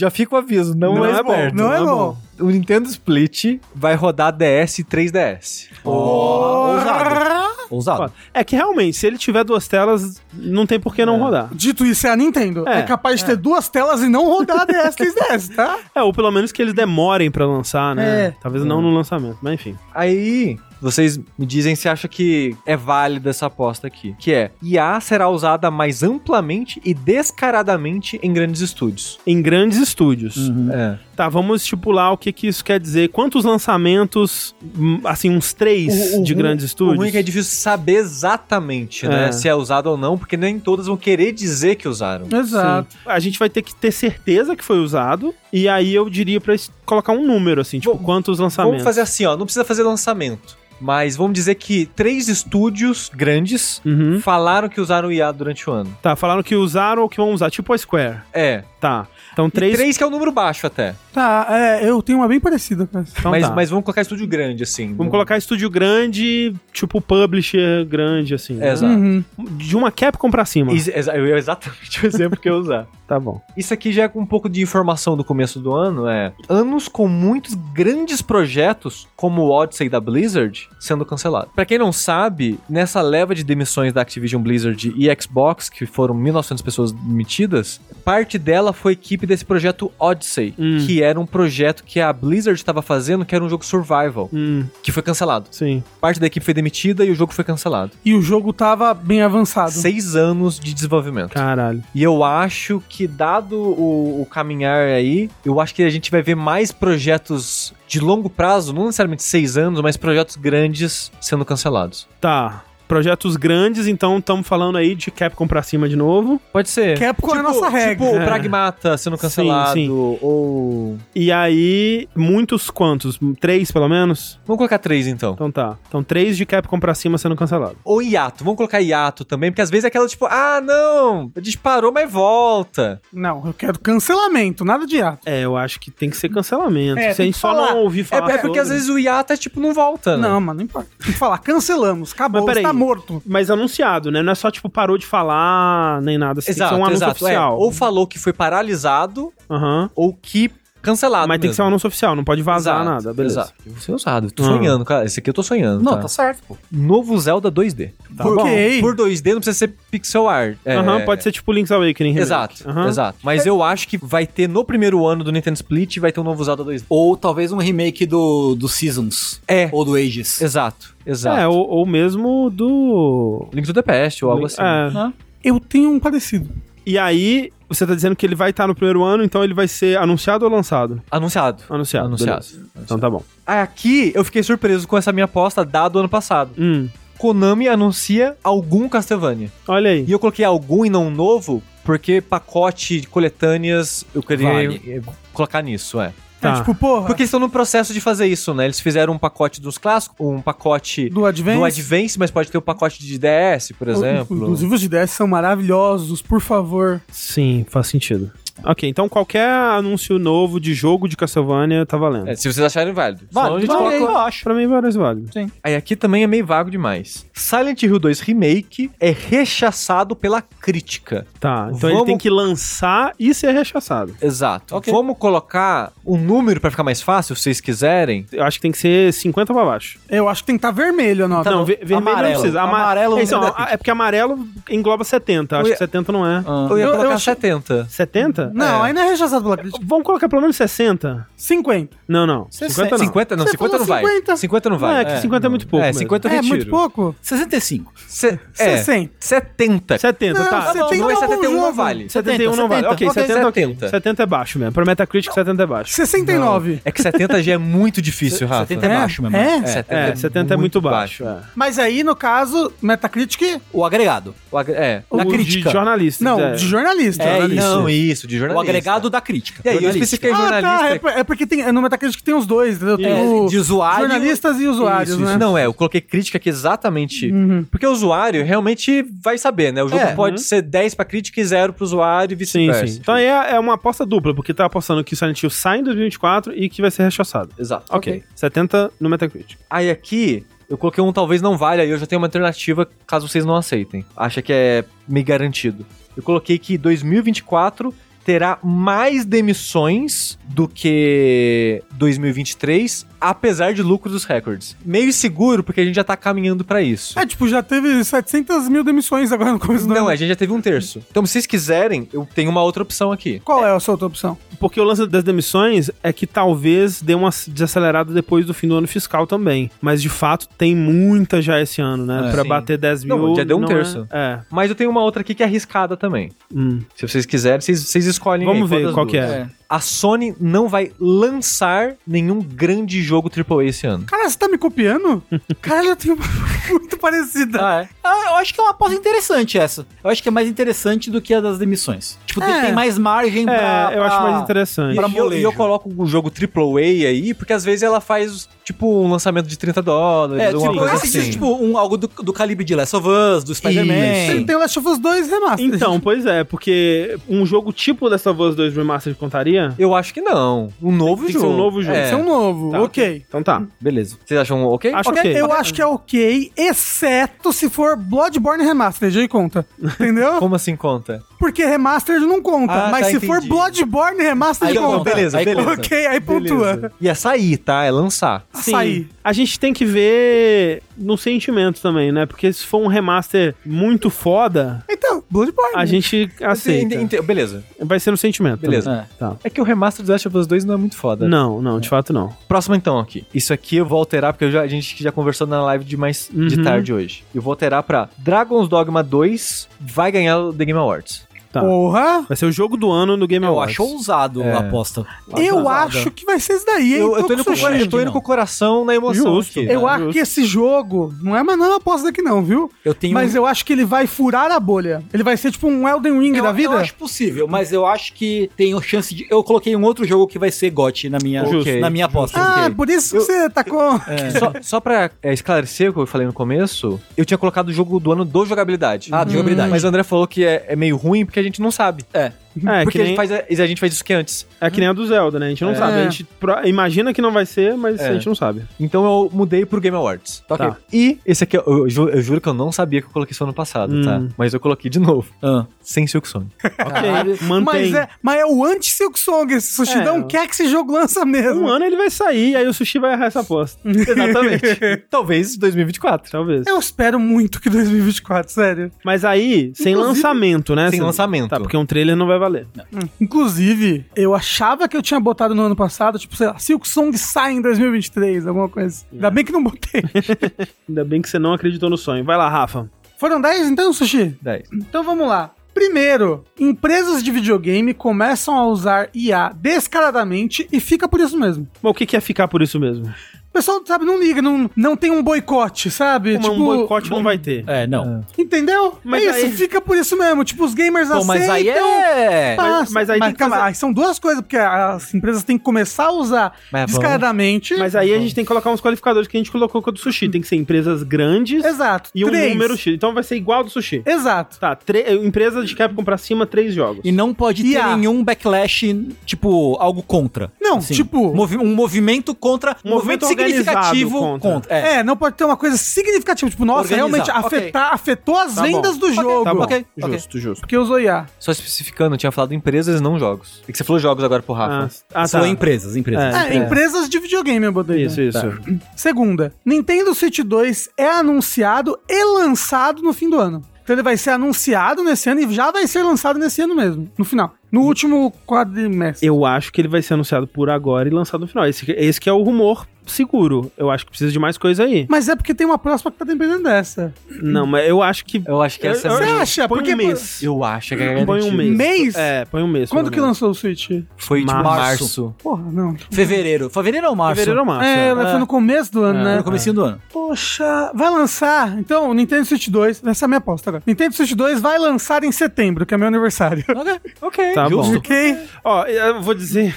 Já 0.00 0.10
fica 0.10 0.34
o 0.34 0.38
aviso, 0.38 0.74
não, 0.74 0.94
não 0.94 1.04
é, 1.04 1.18
é 1.18 1.22
bom. 1.22 1.50
Não, 1.52 1.72
é, 1.72 1.76
é 1.76 1.84
bom. 1.84 2.16
O 2.40 2.50
Nintendo 2.50 2.88
Split 2.88 3.60
vai 3.74 3.94
rodar 3.94 4.32
DS 4.32 4.78
e 4.78 4.84
3DS. 4.84 5.68
Oh. 5.84 5.90
Ousado. 5.90 7.54
Ousado. 7.70 8.12
É 8.32 8.42
que 8.42 8.56
realmente, 8.56 8.96
se 8.96 9.06
ele 9.06 9.18
tiver 9.18 9.44
duas 9.44 9.68
telas, 9.68 10.20
não 10.32 10.66
tem 10.66 10.80
por 10.80 10.94
que 10.94 11.04
não 11.04 11.16
é. 11.16 11.18
rodar. 11.18 11.48
Dito 11.52 11.84
isso, 11.84 12.06
é 12.06 12.10
a 12.10 12.16
Nintendo. 12.16 12.68
É, 12.68 12.80
é 12.80 12.82
capaz 12.82 13.20
de 13.20 13.26
ter 13.26 13.32
é. 13.32 13.36
duas 13.36 13.68
telas 13.68 14.02
e 14.02 14.08
não 14.08 14.26
rodar 14.26 14.60
a 14.60 14.64
DS 14.66 14.96
3DS, 14.96 15.54
tá? 15.54 15.78
É, 15.94 16.02
ou 16.02 16.12
pelo 16.12 16.30
menos 16.30 16.52
que 16.52 16.62
eles 16.62 16.74
demorem 16.74 17.30
pra 17.30 17.46
lançar, 17.46 17.94
né? 17.94 18.26
É. 18.26 18.34
Talvez 18.40 18.64
não 18.64 18.80
no 18.80 18.92
lançamento, 18.92 19.38
mas 19.42 19.54
enfim. 19.54 19.76
Aí, 19.94 20.58
Vocês 20.80 21.18
me 21.38 21.46
dizem 21.46 21.74
se 21.74 21.88
acha 21.88 22.06
que 22.08 22.56
é 22.66 22.76
válida 22.76 23.30
essa 23.30 23.46
aposta 23.46 23.86
aqui. 23.86 24.14
Que 24.18 24.32
é, 24.32 24.50
IA 24.62 25.00
será 25.00 25.28
usada 25.28 25.70
mais 25.70 26.02
amplamente 26.02 26.80
e 26.84 26.92
descaradamente 26.92 28.18
em 28.22 28.32
grandes 28.32 28.60
estúdios. 28.60 29.18
Em 29.26 29.40
grandes 29.40 29.78
estúdios. 29.78 30.36
Uhum. 30.36 30.70
É. 30.72 30.98
Tá, 31.16 31.28
vamos 31.28 31.62
estipular 31.62 32.12
o 32.12 32.18
que, 32.18 32.32
que 32.32 32.48
isso 32.48 32.64
quer 32.64 32.80
dizer. 32.80 33.08
Quantos 33.10 33.44
lançamentos, 33.44 34.54
hum, 34.76 35.00
assim, 35.04 35.30
uns 35.30 35.52
três 35.52 36.14
o, 36.14 36.20
o, 36.20 36.24
de 36.24 36.34
grandes 36.34 36.64
estúdios? 36.64 36.96
O 36.96 36.98
ruim 36.98 37.08
é 37.08 37.12
que 37.12 37.18
é 37.18 37.22
difícil 37.22 37.56
saber 37.56 37.96
exatamente, 37.96 39.06
né, 39.06 39.28
é. 39.28 39.32
se 39.32 39.48
é 39.48 39.54
usado 39.54 39.86
ou 39.86 39.96
não, 39.96 40.18
porque 40.18 40.36
nem 40.36 40.58
todas 40.58 40.86
vão 40.86 40.96
querer 40.96 41.32
dizer 41.32 41.76
que 41.76 41.88
usaram. 41.88 42.26
Exato. 42.30 42.92
Sim. 42.92 42.98
A 43.06 43.18
gente 43.20 43.38
vai 43.38 43.48
ter 43.48 43.62
que 43.62 43.74
ter 43.74 43.92
certeza 43.92 44.56
que 44.56 44.64
foi 44.64 44.78
usado, 44.80 45.32
e 45.52 45.68
aí 45.68 45.94
eu 45.94 46.10
diria 46.10 46.40
pra 46.40 46.56
colocar 46.84 47.12
um 47.12 47.24
número, 47.24 47.60
assim, 47.60 47.78
tipo, 47.78 47.94
Bom, 47.94 48.02
quantos 48.02 48.40
lançamentos. 48.40 48.82
Vamos 48.82 48.84
fazer 48.84 49.00
assim, 49.00 49.24
ó, 49.24 49.36
não 49.36 49.46
precisa 49.46 49.64
fazer 49.64 49.84
lançamento. 49.84 50.58
Mas 50.84 51.16
vamos 51.16 51.32
dizer 51.32 51.54
que 51.54 51.86
três 51.86 52.28
estúdios 52.28 53.10
grandes 53.14 53.80
uhum. 53.86 54.20
falaram 54.20 54.68
que 54.68 54.78
usaram 54.78 55.10
IA 55.10 55.32
durante 55.32 55.70
o 55.70 55.72
ano. 55.72 55.96
Tá, 56.02 56.14
falaram 56.14 56.42
que 56.42 56.54
usaram 56.54 57.00
ou 57.00 57.08
que 57.08 57.16
vão 57.16 57.32
usar, 57.32 57.50
tipo 57.50 57.72
a 57.72 57.78
Square. 57.78 58.18
É. 58.34 58.64
Tá. 58.78 59.06
Então, 59.32 59.48
três. 59.48 59.72
E 59.72 59.76
três 59.78 59.96
que 59.96 60.02
é 60.02 60.06
o 60.06 60.10
um 60.10 60.12
número 60.12 60.30
baixo 60.30 60.66
até. 60.66 60.94
Tá, 61.14 61.46
é, 61.48 61.88
eu 61.88 62.02
tenho 62.02 62.18
uma 62.18 62.26
bem 62.26 62.40
parecida. 62.40 62.88
Então, 62.92 63.30
mas, 63.30 63.48
tá. 63.48 63.54
mas 63.54 63.70
vamos 63.70 63.84
colocar 63.84 64.02
estúdio 64.02 64.26
grande, 64.26 64.64
assim. 64.64 64.92
Vamos 64.94 65.12
colocar 65.12 65.38
estúdio 65.38 65.70
grande, 65.70 66.52
tipo 66.72 67.00
publisher 67.00 67.84
grande, 67.86 68.34
assim. 68.34 68.60
É, 68.60 68.72
exato. 68.72 68.92
Uhum. 68.92 69.24
De 69.52 69.76
uma 69.76 69.92
Capcom 69.92 70.28
pra 70.28 70.44
cima. 70.44 70.72
Ex 70.72 70.88
eu 70.88 71.36
exatamente 71.36 72.02
o 72.04 72.06
exemplo 72.08 72.36
que 72.36 72.50
eu 72.50 72.56
usar. 72.56 72.88
Tá 73.06 73.20
bom. 73.20 73.40
Isso 73.56 73.72
aqui 73.72 73.92
já 73.92 74.04
é 74.04 74.10
um 74.12 74.26
pouco 74.26 74.48
de 74.48 74.60
informação 74.60 75.16
do 75.16 75.22
começo 75.22 75.60
do 75.60 75.72
ano, 75.72 76.08
é 76.08 76.32
anos 76.48 76.88
com 76.88 77.06
muitos 77.06 77.54
grandes 77.54 78.20
projetos, 78.20 79.06
como 79.14 79.42
o 79.42 79.50
Odyssey 79.50 79.88
da 79.88 80.00
Blizzard, 80.00 80.68
sendo 80.80 81.04
cancelado. 81.04 81.50
Para 81.54 81.66
quem 81.66 81.78
não 81.78 81.92
sabe, 81.92 82.58
nessa 82.68 83.00
leva 83.02 83.34
de 83.34 83.44
demissões 83.44 83.92
da 83.92 84.00
Activision 84.00 84.42
Blizzard 84.42 84.92
e 84.96 85.22
Xbox, 85.22 85.68
que 85.68 85.86
foram 85.86 86.16
1.900 86.16 86.62
pessoas 86.62 86.92
demitidas, 86.92 87.80
parte 88.04 88.38
dela 88.38 88.72
foi 88.72 88.92
a 88.92 88.94
equipe 88.94 89.26
desse 89.26 89.44
projeto 89.44 89.92
Odyssey, 89.98 90.54
hum. 90.58 90.78
que 90.84 91.03
era 91.04 91.18
um 91.18 91.26
projeto 91.26 91.84
que 91.84 92.00
a 92.00 92.12
Blizzard 92.12 92.58
estava 92.58 92.82
fazendo, 92.82 93.24
que 93.24 93.34
era 93.34 93.44
um 93.44 93.48
jogo 93.48 93.64
survival, 93.64 94.28
hum. 94.32 94.64
que 94.82 94.90
foi 94.90 95.02
cancelado. 95.02 95.46
Sim. 95.50 95.82
Parte 96.00 96.18
da 96.18 96.26
equipe 96.26 96.44
foi 96.44 96.54
demitida 96.54 97.04
e 97.04 97.10
o 97.10 97.14
jogo 97.14 97.32
foi 97.32 97.44
cancelado. 97.44 97.92
E 98.04 98.14
o 98.14 98.22
jogo 98.22 98.52
tava 98.52 98.94
bem 98.94 99.22
avançado. 99.22 99.72
Seis 99.72 100.16
anos 100.16 100.58
de 100.58 100.72
desenvolvimento. 100.72 101.32
Caralho. 101.32 101.82
E 101.94 102.02
eu 102.02 102.24
acho 102.24 102.82
que, 102.88 103.06
dado 103.06 103.56
o, 103.56 104.22
o 104.22 104.26
caminhar 104.26 104.88
aí, 104.88 105.30
eu 105.44 105.60
acho 105.60 105.74
que 105.74 105.82
a 105.82 105.90
gente 105.90 106.10
vai 106.10 106.22
ver 106.22 106.34
mais 106.34 106.72
projetos 106.72 107.74
de 107.86 108.00
longo 108.00 108.30
prazo, 108.30 108.72
não 108.72 108.86
necessariamente 108.86 109.22
seis 109.22 109.56
anos, 109.56 109.80
mas 109.80 109.96
projetos 109.96 110.36
grandes 110.36 111.12
sendo 111.20 111.44
cancelados. 111.44 112.08
Tá 112.20 112.64
projetos 112.86 113.36
grandes, 113.36 113.86
então 113.86 114.18
estamos 114.18 114.46
falando 114.46 114.76
aí 114.76 114.94
de 114.94 115.10
Capcom 115.10 115.46
pra 115.46 115.62
cima 115.62 115.88
de 115.88 115.96
novo. 115.96 116.40
Pode 116.52 116.68
ser. 116.68 116.98
Capcom 116.98 117.28
tipo, 117.28 117.36
é 117.36 117.40
a 117.40 117.44
tipo, 117.44 117.60
nossa 117.60 117.68
regra. 117.68 118.06
Tipo, 118.06 118.18
é. 118.18 118.24
Pragmata 118.24 118.96
sendo 118.96 119.18
cancelado, 119.18 119.72
sim, 119.72 119.86
sim. 119.86 119.90
ou... 119.90 120.98
E 121.14 121.30
aí, 121.32 122.08
muitos 122.14 122.70
quantos? 122.70 123.18
Três, 123.40 123.70
pelo 123.70 123.88
menos? 123.88 124.40
Vamos 124.46 124.58
colocar 124.58 124.78
três, 124.78 125.06
então. 125.06 125.32
Então 125.32 125.50
tá. 125.50 125.76
Então 125.88 126.02
três 126.02 126.36
de 126.36 126.46
Capcom 126.46 126.78
pra 126.78 126.94
cima 126.94 127.18
sendo 127.18 127.36
cancelado. 127.36 127.76
Ou 127.84 128.02
hiato. 128.02 128.44
Vamos 128.44 128.56
colocar 128.56 128.80
hiato 128.80 129.24
também, 129.24 129.50
porque 129.50 129.62
às 129.62 129.70
vezes 129.70 129.84
é 129.84 129.88
aquela 129.88 130.06
tipo, 130.06 130.26
ah, 130.26 130.60
não, 130.62 131.30
disparou, 131.40 131.92
mas 131.92 132.10
volta. 132.10 133.00
Não, 133.12 133.46
eu 133.46 133.52
quero 133.52 133.78
cancelamento, 133.78 134.64
nada 134.64 134.86
de 134.86 134.96
hiato. 134.96 135.20
É, 135.26 135.40
eu 135.42 135.56
acho 135.56 135.80
que 135.80 135.90
tem 135.90 136.10
que 136.10 136.16
ser 136.16 136.28
cancelamento. 136.28 136.98
É, 136.98 137.12
Se 137.14 137.22
a 137.22 137.24
gente 137.24 137.38
só 137.38 137.54
não 137.54 137.78
ouvir 137.78 138.04
falar 138.04 138.30
É, 138.30 138.34
é 138.34 138.38
porque 138.38 138.58
sobre... 138.58 138.60
às 138.60 138.68
vezes 138.68 138.88
o 138.88 138.98
hiato 138.98 139.32
é 139.32 139.36
tipo, 139.36 139.60
não 139.60 139.72
volta, 139.72 140.16
né? 140.16 140.28
Não, 140.28 140.40
mas 140.40 140.56
não 140.56 140.62
importa. 140.64 140.88
Tem 140.98 141.12
que 141.12 141.18
falar, 141.18 141.38
cancelamos, 141.38 142.12
acabou, 142.12 142.44
mas, 142.44 142.54
peraí, 142.54 142.73
morto. 142.74 143.22
Mas 143.24 143.50
anunciado, 143.50 144.10
né? 144.10 144.22
Não 144.22 144.32
é 144.32 144.34
só, 144.34 144.50
tipo, 144.50 144.68
parou 144.68 144.98
de 144.98 145.06
falar, 145.06 146.02
nem 146.02 146.18
nada. 146.18 146.40
Assim, 146.40 146.50
exato, 146.50 146.74
tem 146.74 146.78
que 146.78 146.82
ser 146.82 146.82
um 146.82 146.86
anúncio 146.86 147.04
exato. 147.04 147.24
É, 147.24 147.28
oficial. 147.28 147.52
É, 147.54 147.56
ou 147.56 147.72
falou 147.72 148.06
que 148.06 148.18
foi 148.18 148.32
paralisado, 148.32 149.32
uhum. 149.48 149.88
ou 149.94 150.14
que 150.14 150.50
cancelado. 150.84 151.26
Mas 151.26 151.36
mesmo. 151.36 151.42
tem 151.42 151.50
que 151.50 151.56
ser 151.56 151.62
um 151.62 151.66
anúncio 151.66 151.86
oficial, 151.88 152.14
não 152.14 152.22
pode 152.22 152.42
vazar 152.42 152.82
exato, 152.82 152.90
nada, 152.90 153.14
beleza. 153.14 153.40
Exato. 153.40 153.54
Vou 153.66 153.80
ser 153.80 153.92
usado. 153.92 154.30
Tô 154.30 154.44
sonhando, 154.44 154.84
cara. 154.84 155.04
Esse 155.04 155.20
aqui 155.20 155.30
eu 155.30 155.34
tô 155.34 155.42
sonhando. 155.42 155.82
Não, 155.82 155.94
tá, 155.94 156.02
tá 156.02 156.08
certo, 156.08 156.42
pô. 156.46 156.56
Novo 156.70 157.18
Zelda 157.18 157.50
2D. 157.50 157.90
Tá 158.16 158.22
por 158.22 158.36
bom. 158.36 158.44
Quê? 158.44 158.78
Por 158.80 158.94
2D 158.94 159.32
não 159.32 159.40
precisa 159.40 159.58
ser 159.58 159.74
pixel 159.90 160.28
art. 160.28 160.56
Aham, 160.66 161.00
é... 161.00 161.04
pode 161.04 161.22
ser 161.22 161.32
tipo 161.32 161.52
Link's 161.52 161.72
Awakening. 161.72 162.16
Exato, 162.18 162.68
uhum. 162.68 162.86
exato. 162.86 163.18
Mas 163.22 163.46
é... 163.46 163.48
eu 163.48 163.62
acho 163.62 163.88
que 163.88 163.96
vai 163.96 164.26
ter 164.26 164.48
no 164.48 164.64
primeiro 164.64 165.04
ano 165.06 165.24
do 165.24 165.32
Nintendo 165.32 165.56
Split, 165.56 165.98
vai 165.98 166.12
ter 166.12 166.20
um 166.20 166.24
novo 166.24 166.44
Zelda 166.44 166.64
2D. 166.64 166.84
Ou 166.88 167.16
talvez 167.16 167.50
um 167.50 167.58
remake 167.58 168.06
do, 168.06 168.54
do 168.54 168.68
Seasons. 168.68 169.40
É. 169.48 169.68
Ou 169.72 169.84
do 169.84 169.94
Ages. 169.94 170.40
Exato, 170.40 170.94
exato. 171.06 171.40
É, 171.40 171.48
ou, 171.48 171.68
ou 171.68 171.86
mesmo 171.86 172.50
do... 172.50 173.48
Link 173.52 173.66
to 173.66 173.72
the 173.72 173.82
Past, 173.82 174.24
ou 174.24 174.30
algo 174.30 174.46
assim. 174.46 174.60
É. 174.60 175.12
Eu 175.42 175.58
tenho 175.60 175.90
um 175.90 176.00
parecido. 176.00 176.48
E 176.86 176.98
aí, 176.98 177.52
você 177.68 177.86
tá 177.86 177.94
dizendo 177.94 178.14
que 178.14 178.24
ele 178.24 178.34
vai 178.34 178.50
estar 178.50 178.66
no 178.66 178.74
primeiro 178.74 179.02
ano, 179.02 179.24
então 179.24 179.42
ele 179.42 179.54
vai 179.54 179.66
ser 179.66 179.98
anunciado 179.98 180.44
ou 180.44 180.50
lançado? 180.50 181.02
Anunciado. 181.10 181.62
Anunciado. 181.68 182.06
Anunciado. 182.06 182.32
anunciado. 182.32 182.70
Então 182.82 182.98
tá 182.98 183.08
bom. 183.08 183.22
Aqui 183.46 184.12
eu 184.14 184.24
fiquei 184.24 184.42
surpreso 184.42 184.86
com 184.86 184.96
essa 184.96 185.12
minha 185.12 185.24
aposta 185.24 185.64
dado 185.64 185.98
ano 185.98 186.08
passado. 186.08 186.50
Hum. 186.58 186.88
Konami 187.18 187.68
anuncia 187.68 188.36
algum 188.42 188.88
Castlevania. 188.88 189.50
Olha 189.66 189.90
aí. 189.90 190.04
E 190.06 190.12
eu 190.12 190.18
coloquei 190.18 190.44
algum 190.44 190.84
e 190.84 190.90
não 190.90 191.10
novo, 191.10 191.62
porque 191.84 192.20
pacote 192.20 193.00
de 193.00 193.06
coletâneas 193.06 194.04
eu 194.14 194.22
queria 194.22 194.52
vale. 194.52 195.02
colocar 195.32 195.62
nisso, 195.62 196.00
é. 196.00 196.12
Tá. 196.44 196.52
É, 196.52 196.56
tipo, 196.56 196.74
porra. 196.74 197.06
Porque 197.06 197.22
eles 197.22 197.28
estão 197.28 197.40
no 197.40 197.48
processo 197.48 197.94
de 197.94 198.00
fazer 198.00 198.26
isso, 198.26 198.52
né? 198.52 198.66
Eles 198.66 198.78
fizeram 198.78 199.14
um 199.14 199.18
pacote 199.18 199.60
dos 199.60 199.78
clássicos, 199.78 200.16
um 200.20 200.42
pacote 200.42 201.08
do 201.08 201.24
Advance, 201.24 201.58
do 201.58 201.64
Advance 201.64 202.18
mas 202.18 202.30
pode 202.30 202.50
ter 202.50 202.58
o 202.58 202.60
um 202.60 202.64
pacote 202.64 203.00
de 203.00 203.18
DS, 203.18 203.72
por 203.78 203.88
exemplo. 203.88 204.36
Inclusive 204.36 204.74
os 204.74 204.80
de 204.80 204.88
DS 204.88 205.10
são 205.10 205.26
maravilhosos, 205.26 206.20
por 206.20 206.40
favor. 206.40 207.00
Sim, 207.10 207.64
faz 207.68 207.86
sentido. 207.86 208.30
Ok, 208.62 208.88
então 208.88 209.08
qualquer 209.08 209.48
anúncio 209.48 210.18
novo 210.18 210.60
de 210.60 210.74
jogo 210.74 211.08
de 211.08 211.16
Castlevania 211.16 211.84
tá 211.84 211.96
valendo. 211.96 212.28
É, 212.28 212.36
se 212.36 212.50
vocês 212.52 212.64
acharem 212.64 212.92
válido. 212.92 213.26
Vale, 213.30 213.66
vale, 213.66 213.66
coloca... 213.66 213.96
eu 213.96 214.16
acho. 214.18 214.44
Pra 214.44 214.54
mim 214.54 214.68
parece 214.68 214.98
válido. 214.98 215.32
Sim. 215.32 215.50
Aí 215.62 215.74
aqui 215.74 215.96
também 215.96 216.22
é 216.22 216.26
meio 216.26 216.46
vago 216.46 216.70
demais. 216.70 217.26
Silent 217.32 217.82
Hill 217.82 217.98
2 217.98 218.20
Remake 218.20 218.90
é 219.00 219.10
rechaçado 219.10 220.14
pela 220.14 220.42
crítica. 220.42 221.26
Tá, 221.40 221.66
então 221.68 221.80
Vamos... 221.80 221.96
ele 221.96 222.06
tem 222.06 222.18
que 222.18 222.30
lançar 222.30 223.12
e 223.18 223.34
ser 223.34 223.52
rechaçado. 223.52 224.14
Exato. 224.20 224.76
Okay. 224.76 224.92
Vamos 224.92 225.18
colocar 225.18 225.92
um 226.06 226.16
número 226.16 226.60
para 226.60 226.70
ficar 226.70 226.84
mais 226.84 227.02
fácil, 227.02 227.34
se 227.36 227.42
vocês 227.42 227.60
quiserem. 227.60 228.26
Eu 228.32 228.44
acho 228.44 228.58
que 228.58 228.62
tem 228.62 228.72
que 228.72 228.78
ser 228.78 229.12
50 229.12 229.52
pra 229.52 229.64
baixo. 229.64 229.98
Eu 230.08 230.28
acho 230.28 230.42
que 230.42 230.46
tem 230.46 230.56
que 230.56 230.66
estar 230.66 230.72
tá 230.72 230.82
vermelho 230.82 231.24
a 231.24 231.28
nota. 231.28 231.50
Não, 231.50 231.64
ver 231.64 231.78
vermelho 231.82 231.98
amarelo. 231.98 232.34
não 232.34 232.40
precisa. 232.40 232.62
Ama 232.62 232.76
amarelo 232.78 233.18
é, 233.18 233.22
então, 233.22 233.54
é 233.68 233.76
porque 233.76 233.90
amarelo 233.90 234.48
engloba 234.70 235.04
70. 235.04 235.58
Acho 235.58 235.68
ia... 235.68 235.72
que 235.72 235.78
70 235.78 236.12
não 236.12 236.26
é. 236.26 236.42
Ah. 236.46 236.66
Eu 236.70 236.78
ia 236.78 236.86
colocar 236.86 237.04
eu, 237.04 237.10
eu 237.12 237.18
70. 237.18 237.86
70? 237.88 238.43
Não, 238.52 238.84
é. 238.84 238.88
ainda 238.88 239.00
é 239.00 239.10
rechaçado 239.10 239.42
pela 239.42 239.56
crítica. 239.56 239.84
Vamos 239.86 240.04
colocar 240.04 240.28
pelo 240.28 240.42
menos 240.42 240.56
60. 240.56 241.26
50. 241.36 241.96
Não, 242.08 242.26
não. 242.26 242.46
50 242.50 242.90
não. 242.90 242.98
50 242.98 243.36
não, 243.36 243.46
50 243.46 243.78
não 243.78 243.84
vai. 243.84 244.04
50. 244.04 244.36
50 244.36 244.70
não 244.70 244.78
vai. 244.78 244.92
Não, 244.92 245.00
é 245.00 245.04
que 245.04 245.20
50 245.20 245.44
é, 245.44 245.46
é 245.46 245.48
muito 245.48 245.66
pouco. 245.66 245.86
É, 245.86 245.92
50 245.92 246.28
eu 246.28 246.32
retiro. 246.32 246.54
É 246.54 246.56
muito 246.56 246.70
pouco? 246.70 247.16
65. 247.22 247.92
Se, 248.06 248.38
é, 248.58 248.76
60. 248.78 249.12
70. 249.18 249.98
70, 249.98 250.38
não, 250.38 250.50
tá. 250.50 250.72
70 250.72 250.96
não, 250.96 251.10
é 251.10 251.16
71 251.16 251.52
não 251.52 251.72
vale. 251.72 252.10
71 252.10 252.56
não 252.56 252.68
vale. 252.68 252.86
Ok, 252.86 253.10
70, 253.10 253.44
70. 253.44 253.88
70 253.88 254.22
é 254.22 254.26
baixo 254.26 254.58
mesmo. 254.58 254.72
Pro 254.72 254.86
Metacritic, 254.86 255.32
70 255.32 255.62
é 255.62 255.66
baixo. 255.66 255.94
69. 255.94 256.80
É 256.84 256.92
que 256.92 257.02
70 257.02 257.42
já 257.42 257.52
é 257.52 257.58
muito 257.58 258.00
difícil, 258.02 258.46
Rafa. 258.46 258.66
70 258.66 258.86
é 258.86 258.88
baixo 258.88 259.22
mesmo. 259.22 259.36
É? 259.36 259.84
É, 259.88 260.14
70 260.14 260.54
é 260.54 260.56
muito 260.56 260.80
baixo. 260.80 261.24
Mas 261.54 261.78
aí, 261.78 262.02
no 262.02 262.16
caso, 262.16 262.72
Metacritic... 262.80 263.60
O 263.72 263.84
agregado. 263.84 264.34
É. 264.68 265.02
Na 265.12 265.24
crítica. 265.26 265.68
De 265.68 265.72
jornalista. 265.72 266.24
Não, 266.24 266.52
de 266.52 266.66
jornalista. 266.66 267.22
É, 267.22 267.48
não, 267.48 267.88
isso, 267.88 268.26
de 268.26 268.33
jornalista. 268.38 268.66
O 268.66 268.68
agregado 268.68 269.10
da 269.10 269.20
crítica. 269.20 269.62
E 269.64 269.68
aí, 269.68 269.84
eu 269.84 269.90
especifiquei 269.90 270.30
jornalista. 270.30 270.68
Ah, 270.68 270.98
tá, 270.98 271.10
é 271.18 271.24
porque 271.24 271.46
tem, 271.46 271.70
no 271.72 271.82
Metacritic 271.82 272.22
tem 272.22 272.34
os 272.34 272.46
dois, 272.46 272.76
entendeu? 272.76 272.96
Tem 272.96 273.26
o, 273.26 273.46
de 273.46 273.58
usuário. 273.58 274.08
Jornalistas 274.08 274.60
e 274.60 274.66
usuários, 274.66 275.10
isso, 275.10 275.20
né? 275.20 275.30
Isso. 275.30 275.38
Não, 275.38 275.56
é, 275.56 275.66
eu 275.66 275.74
coloquei 275.74 276.00
crítica 276.00 276.38
aqui 276.38 276.48
exatamente. 276.48 277.30
Uhum. 277.30 277.64
Porque 277.70 277.86
o 277.86 277.90
usuário 277.90 278.44
realmente 278.44 279.04
vai 279.22 279.38
saber, 279.38 279.72
né? 279.72 279.82
O 279.82 279.88
jogo 279.88 280.02
é, 280.02 280.14
pode 280.14 280.36
uhum. 280.36 280.42
ser 280.42 280.62
10 280.62 280.94
pra 280.94 281.04
crítica 281.04 281.40
e 281.40 281.44
0 281.44 281.72
pro 281.72 281.84
usuário 281.84 282.34
e 282.34 282.36
vice-versa. 282.36 282.86
Sim, 282.86 282.92
sim. 282.94 282.98
Então 283.00 283.16
é, 283.16 283.54
é 283.54 283.58
uma 283.58 283.74
aposta 283.74 284.04
dupla, 284.04 284.34
porque 284.34 284.54
tá 284.54 284.64
apostando 284.64 285.02
que 285.02 285.14
o 285.14 285.16
Silent 285.16 285.42
Hill 285.42 285.50
sai 285.50 285.78
em 285.78 285.82
2024 285.82 286.52
e 286.54 286.68
que 286.68 286.80
vai 286.80 286.90
ser 286.90 287.02
rechaçado. 287.04 287.50
Exato. 287.58 287.84
Ok. 287.90 288.12
okay. 288.12 288.24
70 288.34 288.92
no 289.00 289.08
Metacritic. 289.08 289.58
Aí 289.68 289.90
aqui, 289.90 290.44
eu 290.68 290.78
coloquei 290.78 291.02
um 291.02 291.12
talvez 291.12 291.42
não 291.42 291.56
valha, 291.56 291.82
aí 291.82 291.90
eu 291.90 291.98
já 291.98 292.06
tenho 292.06 292.20
uma 292.20 292.26
alternativa 292.26 292.88
caso 293.06 293.28
vocês 293.28 293.44
não 293.44 293.56
aceitem. 293.56 294.04
Acha 294.16 294.42
que 294.42 294.52
é 294.52 294.84
meio 295.06 295.24
garantido. 295.26 295.84
Eu 296.16 296.22
coloquei 296.22 296.58
que 296.58 296.78
2024 296.78 297.94
terá 298.24 298.58
mais 298.62 299.24
demissões 299.24 300.38
do 300.48 300.66
que 300.66 301.82
2023, 301.92 303.06
apesar 303.20 303.74
de 303.74 303.82
lucro 303.82 304.10
dos 304.10 304.24
recordes. 304.24 304.76
Meio 304.84 305.12
seguro, 305.12 305.62
porque 305.62 305.80
a 305.80 305.84
gente 305.84 305.94
já 305.94 306.04
tá 306.04 306.16
caminhando 306.16 306.64
para 306.64 306.80
isso. 306.80 307.18
É, 307.18 307.26
tipo, 307.26 307.46
já 307.48 307.62
teve 307.62 308.02
700 308.02 308.68
mil 308.68 308.82
demissões 308.82 309.30
agora 309.32 309.52
no 309.52 309.58
começo 309.58 309.86
do 309.86 309.92
Não, 309.92 310.02
ano. 310.02 310.08
a 310.08 310.16
gente 310.16 310.28
já 310.28 310.36
teve 310.36 310.52
um 310.52 310.60
terço. 310.60 311.02
Então, 311.10 311.24
se 311.26 311.32
vocês 311.32 311.46
quiserem, 311.46 312.08
eu 312.12 312.26
tenho 312.34 312.50
uma 312.50 312.62
outra 312.62 312.82
opção 312.82 313.12
aqui. 313.12 313.40
Qual 313.44 313.64
é, 313.64 313.70
é 313.70 313.74
a 313.74 313.80
sua 313.80 313.92
outra 313.94 314.06
opção? 314.06 314.38
Porque 314.58 314.80
o 314.80 314.84
lance 314.84 315.06
das 315.06 315.24
demissões 315.24 315.90
é 316.02 316.12
que 316.12 316.26
talvez 316.26 317.02
dê 317.02 317.14
uma 317.14 317.30
desacelerada 317.48 318.12
depois 318.12 318.46
do 318.46 318.54
fim 318.54 318.68
do 318.68 318.76
ano 318.76 318.86
fiscal 318.86 319.26
também. 319.26 319.70
Mas 319.80 320.00
de 320.00 320.08
fato 320.08 320.48
tem 320.56 320.74
muita 320.74 321.40
já 321.42 321.60
esse 321.60 321.80
ano, 321.80 322.04
né? 322.06 322.28
É, 322.28 322.32
pra 322.32 322.42
sim. 322.42 322.48
bater 322.48 322.78
10 322.78 323.04
mil. 323.04 323.18
Não, 323.18 323.34
já 323.34 323.44
deu 323.44 323.58
um 323.58 323.64
terço. 323.64 324.06
É... 324.10 324.18
é. 324.18 324.40
Mas 324.50 324.70
eu 324.70 324.76
tenho 324.76 324.90
uma 324.90 325.02
outra 325.02 325.20
aqui 325.20 325.34
que 325.34 325.42
é 325.42 325.46
arriscada 325.46 325.96
também. 325.96 326.30
Hum. 326.54 326.80
Se 326.94 327.06
vocês 327.06 327.26
quiserem, 327.26 327.60
vocês, 327.60 327.80
vocês 327.80 328.06
escolhem 328.06 328.46
Vamos 328.46 328.70
aí, 328.72 328.78
ver 328.78 328.84
qual, 328.84 328.94
qual 328.94 329.06
que 329.06 329.16
é. 329.16 329.20
é 329.20 329.48
a 329.68 329.80
Sony 329.80 330.34
não 330.40 330.68
vai 330.68 330.92
lançar 331.00 331.94
nenhum 332.06 332.40
grande 332.40 333.02
jogo 333.02 333.30
AAA 333.30 333.64
esse 333.66 333.86
ano. 333.86 334.04
Cara, 334.04 334.28
você 334.28 334.38
tá 334.38 334.48
me 334.48 334.58
copiando? 334.58 335.22
Cara, 335.60 335.86
eu 335.86 335.96
tenho 335.96 336.16
muito 336.70 336.98
parecida. 336.98 337.58
Ah, 337.60 337.82
é? 337.82 337.88
Ah, 338.02 338.24
eu 338.30 338.34
acho 338.36 338.54
que 338.54 338.60
é 338.60 338.62
uma 338.62 338.70
aposta 338.70 338.94
interessante 338.94 339.58
essa. 339.58 339.86
Eu 340.02 340.10
acho 340.10 340.22
que 340.22 340.28
é 340.28 340.32
mais 340.32 340.48
interessante 340.48 341.10
do 341.10 341.20
que 341.20 341.34
a 341.34 341.40
das 341.40 341.58
demissões. 341.58 342.18
Tipo, 342.26 342.42
é. 342.42 342.62
tem 342.62 342.72
mais 342.72 342.98
margem 342.98 343.42
é, 343.42 343.46
pra, 343.46 343.92
eu 343.94 344.02
acho 344.02 344.22
mais 344.22 344.42
interessante. 344.42 344.94
E 344.96 345.16
eu, 345.16 345.32
eu, 345.32 345.52
coloco 345.52 345.92
o 345.96 346.06
jogo 346.06 346.30
AAA 346.30 347.08
aí, 347.08 347.34
porque 347.34 347.52
às 347.52 347.64
vezes 347.64 347.82
ela 347.82 348.00
faz, 348.00 348.48
tipo, 348.64 349.02
um 349.02 349.10
lançamento 349.10 349.46
de 349.46 349.58
30 349.58 349.82
dólares, 349.82 350.42
é, 350.42 350.50
uma 350.50 350.68
tipo, 350.68 350.78
coisa 350.78 350.94
assim. 350.94 351.30
tipo, 351.30 351.46
um, 351.46 351.78
algo 351.78 351.96
do, 351.96 352.08
do 352.08 352.32
calibre 352.32 352.64
de 352.64 352.74
Last 352.74 352.96
of 352.96 353.08
Us, 353.08 353.44
do 353.44 353.54
Spider-Man. 353.54 353.94
Tem, 354.26 354.46
tem 354.46 354.56
Last 354.56 354.78
of 354.78 354.88
Us 354.88 354.98
2 354.98 355.28
Remastered. 355.28 355.76
Então, 355.76 355.98
pois 356.00 356.26
é, 356.26 356.44
porque 356.44 357.18
um 357.28 357.46
jogo 357.46 357.72
tipo 357.72 358.08
Last 358.08 358.28
of 358.28 358.40
Us 358.40 358.56
2 358.56 358.74
Remastered 358.74 359.18
contaria? 359.18 359.53
Eu 359.78 359.94
acho 359.94 360.12
que 360.12 360.20
não. 360.20 360.72
Um 360.82 360.92
novo 360.92 361.24
tem, 361.24 361.32
jogo. 361.32 361.46
Tem 361.46 361.54
um 361.54 361.56
novo 361.56 361.82
jogo. 361.82 361.96
É. 361.96 362.10
Tem 362.10 362.18
um 362.18 362.24
novo. 362.24 362.70
Tá, 362.70 362.82
ok. 362.82 363.24
Então 363.28 363.42
tá. 363.42 363.62
Beleza. 363.80 364.16
Vocês 364.24 364.40
acham 364.40 364.64
ok? 364.66 364.92
Acho 364.92 365.10
okay. 365.10 365.20
okay. 365.20 365.40
Eu 365.40 365.52
acho 365.52 365.74
que 365.74 365.82
é 365.82 365.86
ok, 365.86 366.52
exceto 366.56 367.52
se 367.52 367.68
for 367.68 367.96
Bloodborne 367.96 368.64
Remastered. 368.64 369.18
Aí 369.18 369.28
conta. 369.28 369.66
Entendeu? 369.78 370.34
Como 370.34 370.54
assim 370.54 370.76
conta? 370.76 371.22
Porque 371.38 371.64
Remastered 371.64 372.24
não 372.24 372.40
conta. 372.40 372.72
Ah, 372.72 372.88
mas 372.90 373.06
tá, 373.06 373.10
se 373.10 373.16
entendi. 373.16 373.26
for 373.26 373.40
Bloodborne 373.46 374.22
Remastered, 374.22 374.78
aí, 374.78 374.84
conta. 374.84 375.10
Beleza, 375.10 375.38
aí 375.38 375.44
beleza. 375.44 375.72
Ok, 375.72 376.06
aí 376.06 376.20
pontua. 376.20 376.74
Beleza. 376.74 376.92
E 377.00 377.08
é 377.08 377.14
sair, 377.14 377.56
tá? 377.58 377.84
É 377.84 377.90
lançar. 377.90 378.44
Sim. 378.54 378.70
Sair. 378.70 379.13
A 379.24 379.32
gente 379.32 379.58
tem 379.58 379.72
que 379.72 379.86
ver 379.86 380.82
no 380.96 381.16
sentimento 381.16 381.80
também, 381.80 382.12
né? 382.12 382.26
Porque 382.26 382.52
se 382.52 382.66
for 382.66 382.78
um 382.82 382.86
remaster 382.86 383.54
muito 383.64 384.10
foda. 384.10 384.84
Então, 384.88 385.24
Bloodborne. 385.30 385.72
A 385.74 385.86
gente 385.86 386.30
aceita. 386.42 387.22
Beleza. 387.22 387.64
Vai 387.80 387.98
ser 387.98 388.10
no 388.10 388.18
sentimento. 388.18 388.60
Beleza. 388.60 389.08
É. 389.10 389.18
Tá. 389.18 389.36
é 389.42 389.48
que 389.48 389.60
o 389.60 389.64
remaster 389.64 390.04
do 390.04 390.12
Last 390.12 390.28
of 390.28 390.36
Us 390.36 390.46
2 390.46 390.64
não 390.66 390.74
é 390.74 390.76
muito 390.76 390.96
foda. 390.96 391.26
Não, 391.26 391.62
não, 391.62 391.80
de 391.80 391.88
fato 391.88 392.12
não. 392.12 392.36
Próximo 392.46 392.74
então 392.74 392.98
aqui. 392.98 393.26
Isso 393.34 393.52
aqui 393.52 393.76
eu 393.76 393.86
vou 393.86 393.98
alterar, 393.98 394.34
porque 394.34 394.50
já, 394.50 394.60
a 394.60 394.66
gente 394.66 395.02
já 395.02 395.10
conversou 395.10 395.46
na 395.46 395.62
live 395.62 395.84
de 395.84 395.96
mais 395.96 396.30
uhum. 396.32 396.46
de 396.46 396.62
tarde 396.62 396.92
hoje. 396.92 397.24
Eu 397.34 397.40
vou 397.40 397.52
alterar 397.52 397.82
pra 397.82 398.10
Dragon's 398.18 398.68
Dogma 398.68 399.02
2 399.02 399.68
vai 399.80 400.12
ganhar 400.12 400.38
o 400.38 400.52
The 400.52 400.64
Game 400.66 400.78
Awards. 400.78 401.24
Tá. 401.54 401.60
Porra! 401.60 402.22
Vai 402.26 402.36
ser 402.36 402.46
o 402.46 402.50
jogo 402.50 402.76
do 402.76 402.90
ano 402.90 403.16
no 403.16 403.28
Game 403.28 403.46
Awards. 403.46 403.78
Eu 403.78 403.84
acho 403.84 403.94
ousado 403.94 404.42
é. 404.42 404.54
a 404.54 404.58
aposta. 404.58 405.06
Eu 405.36 405.68
acho 405.68 406.10
que 406.10 406.26
vai 406.26 406.40
ser 406.40 406.54
isso 406.54 406.66
daí, 406.66 406.94
hein? 406.94 406.98
Eu, 406.98 407.16
eu, 407.16 407.22
tô, 407.22 407.32
indo 407.32 407.44
com, 407.44 407.52
eu 407.52 407.88
tô 407.88 408.00
indo 408.00 408.10
com 408.10 408.18
o 408.18 408.22
coração 408.22 408.84
na 408.84 408.92
emoção. 408.92 409.36
Justo, 409.36 409.60
aqui. 409.60 409.70
Eu 409.70 409.86
acho 409.86 410.08
que 410.08 410.18
esse 410.18 410.44
jogo 410.44 411.14
não 411.22 411.36
é 411.36 411.44
mais 411.44 411.56
não 411.56 411.76
aposta 411.76 412.08
daqui 412.08 412.20
não, 412.20 412.42
viu? 412.42 412.68
Eu 412.84 412.92
tenho 412.92 413.14
mas 413.14 413.36
eu 413.36 413.46
acho 413.46 413.64
que 413.64 413.72
ele 413.72 413.84
vai 413.84 414.08
furar 414.08 414.50
a 414.50 414.58
bolha. 414.58 415.00
Ele 415.12 415.22
vai 415.22 415.36
ser 415.36 415.52
tipo 415.52 415.68
um 415.68 415.88
Elden 415.88 416.18
Ring 416.18 416.36
eu, 416.36 416.42
da 416.42 416.50
vida. 416.50 416.74
Eu 416.74 416.78
acho 416.78 416.94
possível, 416.96 417.46
mas 417.46 417.72
eu 417.72 417.86
acho 417.86 418.12
que 418.14 418.50
tem 418.56 418.80
chance 418.82 419.14
de... 419.14 419.24
Eu 419.30 419.44
coloquei 419.44 419.76
um 419.76 419.84
outro 419.84 420.04
jogo 420.04 420.26
que 420.26 420.40
vai 420.40 420.50
ser 420.50 420.70
GOT 420.70 421.08
na 421.08 421.18
minha, 421.22 421.44
okay. 421.44 421.78
na 421.78 421.88
minha 421.88 422.06
aposta. 422.06 422.40
Ah, 422.40 422.62
okay. 422.62 422.74
por 422.74 422.90
isso 422.90 423.14
eu, 423.16 423.20
que 423.20 423.26
você 423.26 423.48
tacou... 423.48 424.00
É. 424.08 424.24
Só, 424.34 424.52
só 424.60 424.80
pra 424.80 425.10
é, 425.22 425.32
esclarecer 425.32 425.90
o 425.90 425.92
que 425.92 426.00
eu 426.00 426.06
falei 426.06 426.26
no 426.26 426.32
começo, 426.32 427.00
eu 427.16 427.24
tinha 427.24 427.38
colocado 427.38 427.68
o 427.68 427.72
jogo 427.72 428.00
do 428.00 428.10
ano 428.10 428.24
do 428.24 428.44
jogabilidade. 428.44 429.10
Ah, 429.12 429.22
do 429.22 429.28
hum. 429.28 429.32
jogabilidade. 429.34 429.70
Mas 429.70 429.84
o 429.84 429.86
André 429.86 430.02
falou 430.02 430.26
que 430.26 430.44
é, 430.44 430.64
é 430.68 430.74
meio 430.74 430.96
ruim 430.96 431.24
porque 431.24 431.38
a 431.38 431.42
gente 431.44 431.60
não 431.62 431.70
sabe. 431.70 432.04
É. 432.12 432.32
É, 432.66 432.84
Porque 432.84 432.98
nem... 432.98 433.06
a, 433.06 433.08
gente 433.08 433.16
faz, 433.16 433.32
a 433.32 433.66
gente 433.66 433.80
faz 433.80 433.92
isso 433.92 434.04
que 434.04 434.12
antes. 434.12 434.46
É 434.60 434.70
que 434.70 434.78
nem 434.80 434.88
a 434.88 434.92
do 434.92 435.06
Zelda, 435.06 435.38
né? 435.38 435.46
A 435.46 435.48
gente 435.50 435.64
não 435.64 435.72
é. 435.72 435.74
sabe. 435.74 435.92
A 435.92 436.10
gente 436.10 436.26
imagina 436.64 437.12
que 437.12 437.20
não 437.20 437.32
vai 437.32 437.46
ser, 437.46 437.76
mas 437.76 438.00
é. 438.00 438.08
a 438.08 438.12
gente 438.14 438.26
não 438.26 438.34
sabe. 438.34 438.62
Então 438.78 439.04
eu 439.04 439.30
mudei 439.32 439.66
pro 439.66 439.80
Game 439.80 439.96
Awards. 439.96 440.42
Tá. 440.46 440.56
tá. 440.56 440.76
E 440.92 441.18
esse 441.26 441.44
aqui, 441.44 441.56
eu, 441.56 441.88
ju, 441.88 442.08
eu, 442.08 442.22
juro 442.22 442.40
que 442.40 442.48
eu 442.48 442.54
não 442.54 442.70
sabia 442.70 443.00
que 443.00 443.08
eu 443.08 443.12
coloquei 443.12 443.32
isso 443.32 443.44
ano 443.44 443.52
passado, 443.52 444.02
tá? 444.02 444.18
hum. 444.18 444.28
tá? 444.28 444.34
Mas 444.36 444.54
eu 444.54 444.60
coloquei 444.60 444.90
de 444.90 444.98
novo. 444.98 445.30
Ah. 445.42 445.66
Sem 445.80 446.06
Silk 446.06 446.26
Song. 446.28 446.46
ok, 446.64 447.38
mantém. 447.42 447.90
Mas 447.90 447.94
é, 447.94 448.08
mas 448.22 448.40
é 448.40 448.46
o 448.46 448.64
anti-Silk 448.64 449.18
Song. 449.18 449.52
Esse 449.52 449.74
Sushi 449.74 449.98
é. 449.98 450.04
não 450.04 450.22
quer 450.22 450.46
que 450.46 450.54
esse 450.54 450.68
jogo 450.68 450.92
lança 450.92 451.24
mesmo. 451.24 451.62
Um 451.62 451.68
ano 451.68 451.84
ele 451.84 451.96
vai 451.96 452.10
sair, 452.10 452.56
aí 452.56 452.66
o 452.66 452.72
Sushi 452.72 452.98
vai 452.98 453.12
errar 453.12 453.26
essa 453.26 453.40
aposta. 453.40 453.80
Exatamente. 453.84 455.04
Talvez 455.10 455.56
2024. 455.56 456.30
Talvez. 456.30 456.66
Eu 456.66 456.78
espero 456.78 457.18
muito 457.18 457.60
que 457.60 457.68
2024, 457.68 458.52
sério. 458.52 458.90
Mas 459.04 459.24
aí, 459.24 459.72
sem 459.74 459.92
Inclusive, 459.92 460.16
lançamento, 460.16 460.74
né? 460.74 460.90
Sem 460.90 461.00
lançamento. 461.00 461.50
Tá, 461.50 461.60
porque 461.60 461.76
um 461.76 461.86
trailer 461.86 462.16
não 462.16 462.26
vai 462.26 462.38
valer. 462.44 462.66
Hum. 462.92 463.08
Inclusive, 463.20 464.06
eu 464.14 464.34
achava 464.34 464.88
que 464.88 464.96
eu 464.96 465.02
tinha 465.02 465.18
botado 465.18 465.54
no 465.54 465.62
ano 465.62 465.76
passado, 465.76 466.18
tipo, 466.18 466.36
sei 466.36 466.46
lá, 466.46 466.58
Silk 466.58 466.86
Song 466.88 467.16
sai 467.16 467.52
em 467.52 467.62
2023, 467.62 468.46
alguma 468.46 468.68
coisa. 468.68 469.04
Ainda 469.12 469.30
bem 469.30 469.44
que 469.44 469.52
não 469.52 469.62
botei. 469.62 470.02
Ainda 470.88 471.04
bem 471.04 471.22
que 471.22 471.28
você 471.28 471.38
não 471.38 471.52
acreditou 471.52 471.90
no 471.90 471.96
sonho. 471.96 472.24
Vai 472.24 472.36
lá, 472.36 472.48
Rafa. 472.48 472.88
Foram 473.18 473.40
10 473.40 473.70
então, 473.70 473.92
Sushi? 473.92 474.36
10. 474.42 474.68
Então 474.72 475.02
vamos 475.02 475.26
lá. 475.26 475.52
Primeiro, 475.72 476.44
empresas 476.58 477.22
de 477.22 477.32
videogame 477.32 477.92
começam 477.92 478.56
a 478.56 478.66
usar 478.68 479.08
IA 479.12 479.52
descaradamente 479.56 480.68
e 480.70 480.78
fica 480.78 481.08
por 481.08 481.18
isso 481.18 481.36
mesmo. 481.36 481.68
Mas 481.82 481.90
o 481.90 481.94
que 481.94 482.16
é 482.16 482.20
ficar 482.20 482.46
por 482.46 482.62
isso 482.62 482.78
mesmo? 482.78 483.12
Pessoal, 483.54 483.80
sabe, 483.86 484.04
não 484.04 484.18
liga, 484.18 484.42
não, 484.42 484.68
não 484.74 484.96
tem 484.96 485.12
um 485.12 485.22
boicote, 485.22 485.88
sabe? 485.90 486.32
Como 486.32 486.42
tipo, 486.42 486.54
um 486.54 486.64
boicote 486.64 487.08
não 487.08 487.22
vai 487.22 487.38
ter. 487.38 487.62
É, 487.68 487.86
não. 487.86 488.24
É. 488.36 488.42
Entendeu? 488.42 488.98
Mas 489.04 489.22
é 489.22 489.26
isso, 489.26 489.46
aí... 489.46 489.52
fica 489.52 489.80
por 489.80 489.96
isso 489.96 490.18
mesmo. 490.18 490.44
Tipo, 490.44 490.64
os 490.64 490.74
gamers 490.74 491.08
Pô, 491.08 491.14
aceitam. 491.14 491.38
Mas 491.38 491.48
aí 491.48 491.68
é... 491.68 492.56
Mas, 492.56 492.90
mas 492.92 493.10
aí 493.10 493.20
mas, 493.20 493.34
calma, 493.34 493.56
fazer... 493.56 493.74
são 493.76 493.92
duas 493.92 494.18
coisas, 494.18 494.40
porque 494.40 494.56
as 494.56 495.14
empresas 495.14 495.44
têm 495.44 495.56
que 495.56 495.64
começar 495.64 496.06
a 496.06 496.12
usar 496.12 496.58
mas, 496.72 496.86
descaradamente. 496.86 497.76
Mas 497.76 497.94
aí 497.94 498.12
a 498.12 498.18
gente 498.18 498.34
tem 498.34 498.44
que 498.44 498.48
colocar 498.48 498.70
uns 498.70 498.80
qualificadores 498.80 499.28
que 499.28 499.36
a 499.36 499.40
gente 499.40 499.52
colocou 499.52 499.80
com 499.80 499.90
o 499.90 499.92
do 499.92 499.98
sushi. 500.00 500.28
Tem 500.28 500.40
que 500.40 500.48
ser 500.48 500.56
empresas 500.56 501.04
grandes. 501.04 501.64
Exato. 501.64 502.10
E 502.14 502.24
três. 502.24 502.50
um 502.50 502.54
número 502.54 502.76
X. 502.76 502.94
Então 502.94 503.14
vai 503.14 503.22
ser 503.22 503.36
igual 503.36 503.58
ao 503.58 503.64
do 503.64 503.70
sushi. 503.70 504.02
Exato. 504.04 504.58
Tá, 504.58 504.76
empresas 505.22 505.68
de 505.68 505.76
Capcom 505.76 506.02
pra 506.02 506.18
cima, 506.18 506.44
três 506.44 506.74
jogos. 506.74 507.02
E 507.04 507.12
não 507.12 507.32
pode 507.32 507.62
ter 507.62 507.68
yeah. 507.68 507.96
nenhum 507.96 508.24
backlash, 508.24 508.94
tipo, 509.24 509.76
algo 509.78 510.02
contra. 510.02 510.52
Não, 510.60 510.78
assim, 510.78 510.94
tipo... 510.94 511.32
Movi 511.34 511.56
um 511.56 511.74
movimento 511.74 512.34
contra... 512.34 512.76
Um 512.84 512.90
movimento, 512.90 513.22
movimento 513.22 513.43
significativo 513.46 514.18
contra. 514.18 514.50
contra. 514.52 514.74
É. 514.74 514.94
é. 514.96 515.02
não 515.02 515.16
pode 515.16 515.36
ter 515.36 515.44
uma 515.44 515.56
coisa 515.56 515.76
significativa. 515.76 516.50
Tipo, 516.50 516.64
nossa, 516.64 516.94
Organizar. 516.94 517.06
realmente 517.06 517.30
afetar, 517.30 517.86
okay. 517.86 517.94
afetou 517.94 518.38
as 518.38 518.54
tá 518.54 518.62
vendas 518.62 518.96
bom. 518.96 519.06
do 519.06 519.12
jogo. 519.12 519.44
Tá 519.44 519.54
bom. 519.54 519.62
Okay. 519.64 519.86
Justo, 519.96 520.38
justo. 520.38 520.60
Porque 520.60 520.76
usou 520.76 521.00
IA. 521.00 521.26
Só 521.38 521.52
especificando, 521.52 522.14
eu 522.14 522.18
tinha 522.18 522.32
falado 522.32 522.54
empresas, 522.54 523.00
não 523.00 523.18
jogos. 523.18 523.62
E 523.68 523.72
que 523.72 523.78
você 523.78 523.84
falou 523.84 524.00
jogos 524.00 524.24
agora 524.24 524.42
pro 524.42 524.54
Rafa. 524.54 525.02
Ah, 525.14 525.22
ah 525.22 525.28
tá. 525.28 525.48
empresas, 525.48 525.96
empresas. 525.96 526.34
É, 526.34 526.54
é, 526.54 526.56
empresas 526.56 527.08
de 527.08 527.18
videogame 527.18 527.64
eu 527.64 527.72
botei. 527.72 528.04
Isso, 528.04 528.20
isso. 528.20 528.40
Tá. 528.40 528.58
Segunda, 528.96 529.52
Nintendo 529.64 530.14
Switch 530.14 530.40
2 530.40 530.90
é 530.96 531.08
anunciado 531.08 531.98
e 532.08 532.24
lançado 532.24 533.02
no 533.02 533.12
fim 533.12 533.28
do 533.28 533.38
ano. 533.38 533.62
Então 533.84 533.94
ele 533.94 534.02
vai 534.02 534.16
ser 534.16 534.30
anunciado 534.30 535.04
nesse 535.04 535.28
ano 535.28 535.40
e 535.40 535.54
já 535.54 535.70
vai 535.70 535.86
ser 535.86 536.02
lançado 536.02 536.38
nesse 536.38 536.62
ano 536.62 536.74
mesmo, 536.74 537.10
no 537.18 537.24
final. 537.24 537.54
No 537.70 537.82
último 537.82 538.32
quadrimestre. 538.46 539.26
Eu 539.26 539.44
acho 539.44 539.70
que 539.70 539.80
ele 539.80 539.88
vai 539.88 540.00
ser 540.00 540.14
anunciado 540.14 540.46
por 540.46 540.70
agora 540.70 541.06
e 541.06 541.12
lançado 541.12 541.42
no 541.42 541.46
final. 541.46 541.66
Esse, 541.66 541.90
esse 541.92 542.18
que 542.18 542.30
é 542.30 542.32
o 542.32 542.42
rumor 542.42 542.86
seguro. 543.06 543.70
Eu 543.76 543.90
acho 543.90 544.04
que 544.04 544.10
precisa 544.10 544.32
de 544.32 544.38
mais 544.38 544.58
coisa 544.58 544.84
aí. 544.84 545.06
Mas 545.08 545.28
é 545.28 545.36
porque 545.36 545.54
tem 545.54 545.66
uma 545.66 545.78
próxima 545.78 546.10
que 546.10 546.18
tá 546.18 546.24
dependendo 546.24 546.62
dessa. 546.62 547.12
Não, 547.42 547.66
mas 547.66 547.88
eu 547.88 548.02
acho 548.02 548.24
que. 548.24 548.42
Eu 548.46 548.62
acho 548.62 548.78
que 548.78 548.86
essa 548.86 549.08
Você 549.08 549.24
acha? 549.24 549.68
Põe 549.68 549.78
porque 549.78 549.94
um 549.94 549.96
mês. 549.96 550.42
Eu 550.42 550.64
acho 550.64 550.96
que 550.96 551.02
é 551.02 551.24
Põe 551.24 551.42
um 551.42 551.52
mês. 551.52 551.76
Mês? 551.76 552.14
É, 552.14 552.44
põe 552.44 552.62
um 552.62 552.68
mês. 552.68 552.90
Quando 552.90 553.10
que 553.10 553.20
lançou 553.20 553.50
o 553.50 553.54
Switch? 553.54 553.90
Foi 554.16 554.40
de 554.40 554.46
março. 554.46 554.64
março. 554.64 555.34
Porra, 555.42 555.70
não. 555.70 555.96
Fevereiro. 556.10 556.70
Fevereiro 556.70 557.08
ou 557.08 557.16
março? 557.16 557.36
Fevereiro 557.36 557.60
ou 557.60 557.66
março. 557.66 557.88
É, 557.88 558.10
é. 558.10 558.30
foi 558.30 558.38
no 558.38 558.46
começo 558.46 558.92
do 558.92 559.02
ano, 559.02 559.20
é. 559.20 559.24
né? 559.24 559.36
No 559.36 559.44
começo 559.44 559.72
do 559.72 559.82
ano. 559.82 560.00
Poxa, 560.12 560.90
vai 560.94 561.10
lançar. 561.10 561.78
Então, 561.78 562.10
o 562.10 562.14
Nintendo 562.14 562.44
Switch 562.44 562.68
2, 562.68 563.02
essa 563.04 563.24
é 563.24 563.26
a 563.26 563.28
minha 563.28 563.38
aposta 563.38 563.70
agora. 563.70 563.82
Nintendo 563.86 564.14
Switch 564.14 564.32
2 564.32 564.60
vai 564.60 564.78
lançar 564.78 565.24
em 565.24 565.32
setembro, 565.32 565.86
que 565.86 565.94
é 565.94 565.96
meu 565.96 566.08
aniversário. 566.08 566.64
Ok. 566.68 567.00
Ok. 567.22 567.54
Tá 567.54 567.68
Justo. 567.68 567.92
bom. 567.92 567.98
Ok. 567.98 568.36
Ó, 568.62 568.84
eu 568.84 569.20
vou 569.20 569.34
dizer 569.34 569.74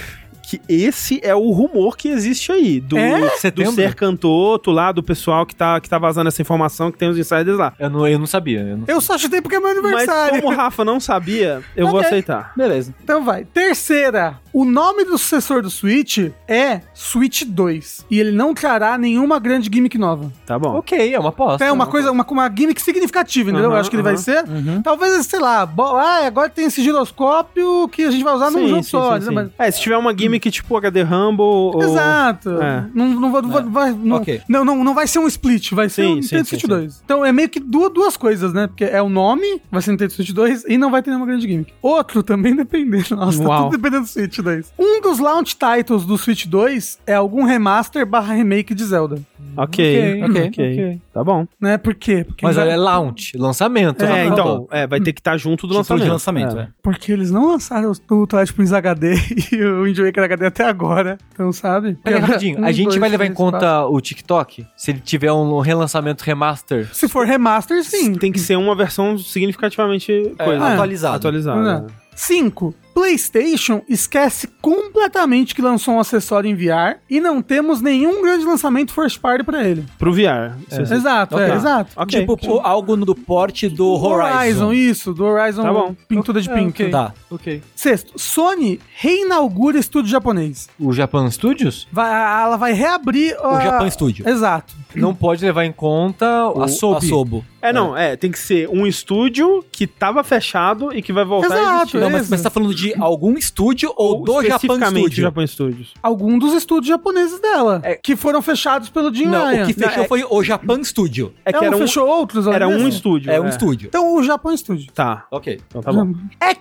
que 0.48 0.62
esse 0.66 1.20
é 1.22 1.34
o 1.34 1.50
rumor 1.50 1.94
que 1.94 2.08
existe 2.08 2.50
aí. 2.50 2.80
Do, 2.80 2.96
é? 2.96 3.20
do 3.50 3.70
Ser 3.72 3.94
Cantoto 3.94 4.70
lá, 4.70 4.90
do 4.90 5.02
pessoal 5.02 5.44
que 5.44 5.54
tá, 5.54 5.78
que 5.78 5.90
tá 5.90 5.98
vazando 5.98 6.28
essa 6.28 6.40
informação, 6.40 6.90
que 6.90 6.96
tem 6.96 7.06
os 7.06 7.18
insiders 7.18 7.58
lá. 7.58 7.74
Eu 7.78 7.90
não, 7.90 8.08
eu 8.08 8.18
não 8.18 8.26
sabia. 8.26 8.60
Eu, 8.60 8.78
não 8.78 8.84
eu 8.88 8.98
só 8.98 9.18
chutei 9.18 9.42
porque 9.42 9.56
é 9.56 9.60
meu 9.60 9.68
aniversário. 9.68 10.32
Mas 10.32 10.40
como 10.40 10.54
o 10.54 10.56
Rafa 10.56 10.86
não 10.86 10.98
sabia, 10.98 11.62
eu 11.76 11.86
okay. 11.86 11.90
vou 11.90 12.00
aceitar. 12.00 12.52
Beleza. 12.56 12.94
Então 13.04 13.22
vai. 13.22 13.44
Terceira. 13.44 14.40
O 14.50 14.64
nome 14.64 15.04
do 15.04 15.18
sucessor 15.18 15.60
do 15.60 15.68
Switch 15.68 16.30
é 16.48 16.80
Switch 16.94 17.44
2. 17.44 18.06
E 18.10 18.18
ele 18.18 18.32
não 18.32 18.54
trará 18.54 18.96
nenhuma 18.96 19.38
grande 19.38 19.68
gimmick 19.70 19.98
nova. 19.98 20.32
Tá 20.46 20.58
bom. 20.58 20.76
Ok, 20.76 21.14
é 21.14 21.20
uma 21.20 21.28
aposta. 21.28 21.64
É 21.64 21.70
uma 21.70 21.86
coisa, 21.86 22.10
uma, 22.10 22.26
uma 22.28 22.50
gimmick 22.50 22.80
significativa, 22.80 23.50
entendeu? 23.50 23.68
Uhum, 23.68 23.76
eu 23.76 23.80
acho 23.80 23.90
que 23.90 23.96
ele 23.96 24.02
vai 24.02 24.16
ser. 24.16 24.44
Uhum. 24.48 24.80
Talvez, 24.82 25.26
sei 25.26 25.38
lá, 25.38 25.62
ah, 25.62 26.26
agora 26.26 26.48
tem 26.48 26.64
esse 26.64 26.82
giroscópio 26.82 27.86
que 27.88 28.02
a 28.02 28.10
gente 28.10 28.24
vai 28.24 28.34
usar 28.34 28.50
sim, 28.50 28.60
num 28.60 28.68
jogo 28.68 28.82
sim, 28.82 28.90
só. 28.90 29.20
Sim, 29.20 29.30
Mas... 29.30 29.50
É, 29.58 29.70
se 29.70 29.80
tiver 29.80 29.98
uma 29.98 30.16
gimmick 30.16 30.37
tipo 30.38 30.76
HD 30.76 31.02
Rumble 31.02 31.44
ou... 31.44 31.82
Exato. 31.82 32.50
É. 32.60 32.86
Não, 32.94 33.08
não, 33.08 33.32
vai, 33.32 33.42
não, 33.42 33.70
vai, 33.70 33.92
não, 33.92 34.16
okay. 34.16 34.40
não, 34.48 34.64
não, 34.64 34.84
não 34.84 34.94
vai 34.94 35.06
ser 35.06 35.18
um 35.18 35.26
split, 35.26 35.72
vai 35.72 35.88
ser 35.88 36.02
sim, 36.02 36.12
um 36.12 36.14
Nintendo 36.16 36.44
Switch 36.46 36.64
2. 36.64 37.02
Então 37.04 37.24
é 37.24 37.32
meio 37.32 37.48
que 37.48 37.60
duas, 37.60 37.92
duas 37.92 38.16
coisas, 38.16 38.52
né? 38.52 38.66
Porque 38.66 38.84
é 38.84 39.00
o 39.00 39.08
nome, 39.08 39.62
vai 39.70 39.80
ser 39.80 39.92
Nintendo 39.92 40.12
Switch 40.12 40.30
2 40.30 40.64
e 40.68 40.76
não 40.76 40.90
vai 40.90 41.02
ter 41.02 41.10
nenhuma 41.10 41.26
grande 41.26 41.46
gimmick. 41.46 41.72
Outro 41.80 42.22
também 42.22 42.54
dependendo. 42.56 43.16
Nossa, 43.16 43.42
tá 43.42 43.48
Uau. 43.48 43.58
tá 43.58 43.64
tudo 43.64 43.76
dependendo 43.76 44.02
do 44.02 44.08
Switch, 44.08 44.38
né? 44.38 44.48
2. 44.48 44.72
Um 44.78 45.00
dos 45.00 45.18
launch 45.18 45.56
titles 45.56 46.04
do 46.04 46.16
Switch 46.16 46.46
2 46.46 47.00
é 47.06 47.14
algum 47.14 47.44
remaster 47.44 48.06
barra 48.06 48.34
remake 48.34 48.74
de 48.74 48.84
Zelda. 48.84 49.20
Ok, 49.56 50.22
ok, 50.24 50.46
ok. 50.46 51.00
Tá 51.12 51.24
bom. 51.24 51.46
Né? 51.60 51.76
Por 51.76 51.94
quê? 51.94 52.24
Porque 52.24 52.44
Mas 52.44 52.56
é 52.56 52.76
launch, 52.76 53.36
lançamento. 53.36 54.04
É, 54.04 54.26
então, 54.26 54.68
é, 54.70 54.86
vai 54.86 55.00
ter 55.00 55.12
que 55.12 55.20
estar 55.20 55.32
tá 55.32 55.36
junto 55.36 55.66
do 55.66 55.74
lançamento. 55.74 56.04
De 56.04 56.10
lançamento 56.10 56.58
é. 56.58 56.62
é. 56.62 56.68
Porque 56.82 57.12
eles 57.12 57.30
não 57.30 57.48
lançaram 57.48 57.90
o 57.90 58.26
Twilight 58.26 58.52
Princess 58.52 58.72
HD 58.72 59.14
e 59.52 59.62
o 59.64 59.82
Wind 59.84 59.98
Waker 59.98 60.24
HD 60.28 60.46
até 60.46 60.64
agora. 60.64 61.18
Então, 61.32 61.52
sabe? 61.52 61.94
Pera 62.02 62.20
rapidinho, 62.20 62.60
um, 62.60 62.64
a 62.64 62.72
gente 62.72 62.86
dois, 62.86 62.96
vai 62.96 63.08
levar 63.08 63.26
em 63.26 63.34
conta 63.34 63.58
quatro. 63.58 63.94
o 63.94 64.00
TikTok? 64.00 64.66
Se 64.76 64.90
ele 64.90 65.00
tiver 65.00 65.32
um 65.32 65.58
relançamento 65.60 66.22
remaster? 66.22 66.88
Se 66.94 67.08
for 67.08 67.26
remaster, 67.26 67.82
sim. 67.84 68.14
Tem 68.14 68.32
que 68.32 68.38
ser 68.38 68.56
uma 68.56 68.74
versão 68.74 69.18
significativamente 69.18 70.34
é, 70.38 70.44
coisa. 70.44 70.66
atualizada. 70.66 71.16
Atualizada. 71.16 71.86
5. 72.14 72.74
PlayStation 72.98 73.80
esquece 73.88 74.48
completamente 74.60 75.54
que 75.54 75.62
lançou 75.62 75.94
um 75.94 76.00
acessório 76.00 76.50
em 76.50 76.54
VR 76.56 76.98
e 77.08 77.20
não 77.20 77.40
temos 77.40 77.80
nenhum 77.80 78.20
grande 78.20 78.44
lançamento 78.44 78.92
first 78.92 79.20
party 79.20 79.44
para 79.44 79.62
ele. 79.64 79.86
Pro 79.96 80.12
VR. 80.12 80.58
É. 80.68 80.80
Exato, 80.80 81.36
okay. 81.36 81.48
é, 81.48 81.54
exato. 81.54 81.92
Okay. 81.94 82.20
Tipo, 82.20 82.36
tipo, 82.36 82.58
algo 82.58 82.96
do 82.96 83.14
porte 83.14 83.68
do 83.68 83.86
Horizon. 83.86 84.66
Horizon, 84.66 84.72
isso, 84.72 85.14
do 85.14 85.24
Horizon 85.24 85.62
tá 85.62 85.72
bom. 85.72 85.94
pintura 86.08 86.40
de 86.40 86.50
é, 86.50 86.54
pink. 86.54 86.70
Okay. 86.70 86.90
Tá. 86.90 87.14
Ok. 87.30 87.62
Sexto, 87.76 88.18
Sony 88.18 88.80
reinaugura 88.96 89.78
estúdio 89.78 90.10
japonês. 90.10 90.68
O 90.76 90.92
Japan 90.92 91.30
Studios? 91.30 91.86
Vai, 91.92 92.10
ela 92.42 92.56
vai 92.56 92.72
reabrir 92.72 93.36
o 93.40 93.46
a... 93.46 93.60
Japan 93.60 93.90
Studio. 93.90 94.28
Exato. 94.28 94.74
Não 94.96 95.14
pode 95.14 95.44
levar 95.44 95.64
em 95.64 95.72
conta 95.72 96.48
o, 96.48 96.62
a 96.62 96.66
Sobo. 96.66 96.96
A 96.96 97.00
Sobo. 97.00 97.44
É, 97.60 97.72
não, 97.72 97.96
é. 97.96 98.16
tem 98.16 98.30
que 98.30 98.38
ser 98.38 98.68
um 98.68 98.86
estúdio 98.86 99.64
que 99.70 99.86
tava 99.86 100.22
fechado 100.22 100.92
e 100.92 101.02
que 101.02 101.12
vai 101.12 101.24
voltar 101.24 101.46
Exato, 101.46 101.60
a 101.60 101.76
existir. 101.76 101.98
Não, 101.98 102.10
mas, 102.10 102.30
mas 102.30 102.40
você 102.40 102.44
tá 102.44 102.50
falando 102.50 102.74
de 102.74 102.87
algum 102.98 103.36
estúdio 103.36 103.92
ou, 103.96 104.18
ou 104.18 104.24
do 104.24 104.42
Japan 104.42 104.86
Studio? 104.86 105.22
Japan 105.22 105.46
Studios. 105.46 105.94
Algum 106.02 106.38
dos 106.38 106.54
estúdios 106.54 106.88
japoneses 106.88 107.40
dela, 107.40 107.80
é. 107.82 107.94
que 107.94 108.16
foram 108.16 108.40
fechados 108.42 108.88
pelo 108.88 109.12
Jim 109.14 109.26
Não, 109.26 109.46
Ryan. 109.46 109.64
o 109.64 109.66
que 109.66 109.74
fechou 109.74 109.96
não, 109.96 110.04
é... 110.04 110.08
foi 110.08 110.24
o 110.28 110.42
Japan 110.42 110.84
Studio. 110.84 111.32
É 111.44 111.52
que 111.52 111.64
era 111.64 111.76
um, 111.76 111.78
fechou 111.78 112.06
outros 112.06 112.46
Era 112.46 112.68
um 112.68 112.88
estúdio. 112.88 113.30
É, 113.30 113.40
um 113.40 113.46
é. 113.46 113.48
estúdio. 113.48 113.88
Então 113.88 114.14
o 114.14 114.22
Japan 114.22 114.56
Studio. 114.56 114.90
Tá. 114.92 115.26
Ok. 115.30 115.60
Então 115.68 115.82
tá 115.82 115.92
bom. 115.92 116.12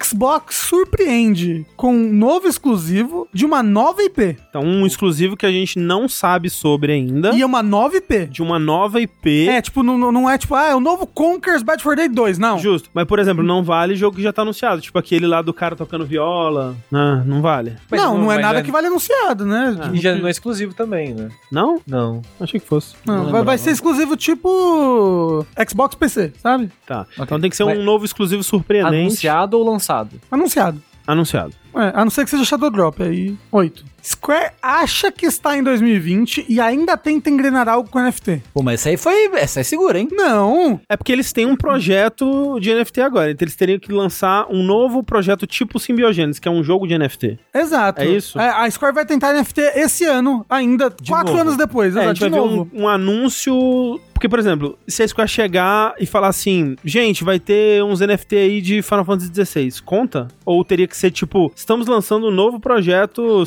Xbox 0.03 0.55
surpreende 0.55 1.65
com 1.75 1.93
um 1.93 2.13
novo 2.13 2.47
exclusivo 2.47 3.27
de 3.33 3.45
uma 3.45 3.61
nova 3.61 4.01
IP. 4.03 4.37
Então 4.49 4.63
um 4.63 4.85
exclusivo 4.85 5.35
que 5.35 5.45
a 5.45 5.51
gente 5.51 5.79
não 5.79 6.07
sabe 6.07 6.49
sobre 6.49 6.93
ainda. 6.93 7.31
E 7.33 7.41
é 7.41 7.45
uma 7.45 7.63
nova 7.63 7.97
IP. 7.97 8.27
De 8.27 8.41
uma 8.41 8.59
nova 8.59 9.01
IP. 9.01 9.47
É, 9.47 9.61
tipo, 9.61 9.83
não, 9.83 9.97
não 10.11 10.29
é 10.29 10.37
tipo, 10.37 10.55
ah, 10.55 10.67
é 10.67 10.75
o 10.75 10.79
novo 10.79 11.05
Conker's 11.05 11.63
Bad 11.63 11.81
for 11.81 11.95
Day 11.95 12.07
2, 12.07 12.37
não. 12.37 12.59
Justo. 12.59 12.89
Mas, 12.93 13.05
por 13.05 13.19
exemplo, 13.19 13.43
não 13.43 13.63
vale 13.63 13.95
jogo 13.95 14.17
que 14.17 14.23
já 14.23 14.33
tá 14.33 14.41
anunciado. 14.41 14.81
Tipo 14.81 14.97
aquele 14.99 15.27
lá 15.27 15.41
do 15.41 15.53
cara 15.53 15.75
tocando 15.75 16.05
viola. 16.17 16.75
Não, 16.89 17.23
não 17.23 17.41
vale. 17.41 17.75
Mas 17.89 18.01
não, 18.01 18.15
não, 18.15 18.23
não 18.23 18.31
é 18.31 18.41
nada 18.41 18.59
é... 18.59 18.63
que 18.63 18.71
vale 18.71 18.87
anunciado, 18.87 19.45
né? 19.45 19.77
Ah. 19.79 19.91
E 19.93 19.99
já 19.99 20.15
não 20.15 20.27
é 20.27 20.31
exclusivo 20.31 20.73
também, 20.73 21.13
né? 21.13 21.29
Não? 21.51 21.79
Não. 21.85 22.21
Achei 22.39 22.59
que 22.59 22.65
fosse. 22.65 22.95
Não, 23.05 23.25
não 23.25 23.31
vai, 23.31 23.43
vai, 23.43 23.57
ser 23.57 23.71
exclusivo 23.71 24.17
tipo 24.17 25.45
Xbox 25.69 25.95
PC, 25.95 26.33
sabe? 26.41 26.71
Tá. 26.85 27.01
Okay. 27.01 27.23
Então 27.23 27.39
tem 27.39 27.49
que 27.49 27.55
ser 27.55 27.65
Mas... 27.65 27.77
um 27.77 27.83
novo 27.83 28.03
exclusivo 28.03 28.43
surpreendente. 28.43 28.95
Anunciado 28.95 29.57
ou 29.57 29.69
lançado? 29.69 30.19
Anunciado. 30.31 30.81
Anunciado. 31.05 31.53
É, 31.75 31.91
a 31.93 32.03
não 32.03 32.09
ser 32.09 32.25
que 32.25 32.31
seja 32.31 32.43
Shadow 32.43 32.69
Drop, 32.69 33.01
aí 33.01 33.37
8. 33.51 33.85
Square 34.07 34.51
acha 34.61 35.11
que 35.11 35.25
está 35.25 35.57
em 35.57 35.63
2020 35.63 36.45
e 36.47 36.61
ainda 36.61 36.95
tenta 36.95 37.29
engrenar 37.29 37.67
algo 37.67 37.89
com 37.89 37.99
NFT. 37.99 38.41
Pô, 38.53 38.63
mas 38.63 38.79
essa 38.79 38.89
aí 38.89 38.97
foi. 38.97 39.29
Essa 39.33 39.59
é 39.59 39.63
segura, 39.63 39.99
hein? 39.99 40.07
Não. 40.11 40.79
É 40.87 40.95
porque 40.95 41.11
eles 41.11 41.33
têm 41.33 41.45
um 41.45 41.57
projeto 41.57 42.57
de 42.61 42.73
NFT 42.73 43.01
agora. 43.01 43.31
Então 43.31 43.45
eles 43.45 43.55
teriam 43.55 43.77
que 43.77 43.91
lançar 43.91 44.47
um 44.49 44.63
novo 44.63 45.03
projeto 45.03 45.45
tipo 45.45 45.77
Symbiogenes, 45.77 46.39
que 46.39 46.47
é 46.47 46.51
um 46.51 46.63
jogo 46.63 46.87
de 46.87 46.97
NFT. 46.97 47.37
Exato. 47.53 48.01
É 48.01 48.07
isso? 48.07 48.39
É, 48.39 48.49
a 48.49 48.71
Square 48.71 48.95
vai 48.95 49.05
tentar 49.05 49.33
NFT 49.33 49.61
esse 49.75 50.05
ano, 50.05 50.45
ainda, 50.49 50.89
de 50.89 51.09
quatro 51.09 51.33
novo. 51.33 51.41
anos 51.41 51.57
depois. 51.57 51.95
É, 51.95 51.99
exato, 51.99 52.09
a 52.09 52.13
gente 52.13 52.29
vai 52.29 52.39
novo. 52.39 52.69
ver 52.71 52.77
um, 52.79 52.83
um 52.83 52.87
anúncio 52.87 53.99
porque, 54.17 54.27
por 54.27 54.39
exemplo, 54.39 54.79
se 54.87 55.03
a 55.03 55.07
Square 55.07 55.29
chegar 55.29 55.93
e 55.99 56.07
falar 56.07 56.29
assim, 56.29 56.75
gente, 56.83 57.23
vai 57.23 57.39
ter 57.39 57.83
uns 57.83 57.99
NFT 57.99 58.35
aí 58.35 58.61
de 58.61 58.81
Final 58.81 59.05
Fantasy 59.05 59.31
XVI, 59.31 59.81
conta? 59.85 60.27
Ou 60.43 60.65
teria 60.65 60.87
que 60.87 60.97
ser 60.97 61.11
tipo, 61.11 61.53
estamos 61.55 61.85
lançando 61.85 62.25
um 62.25 62.31
novo 62.31 62.59
projeto 62.59 63.45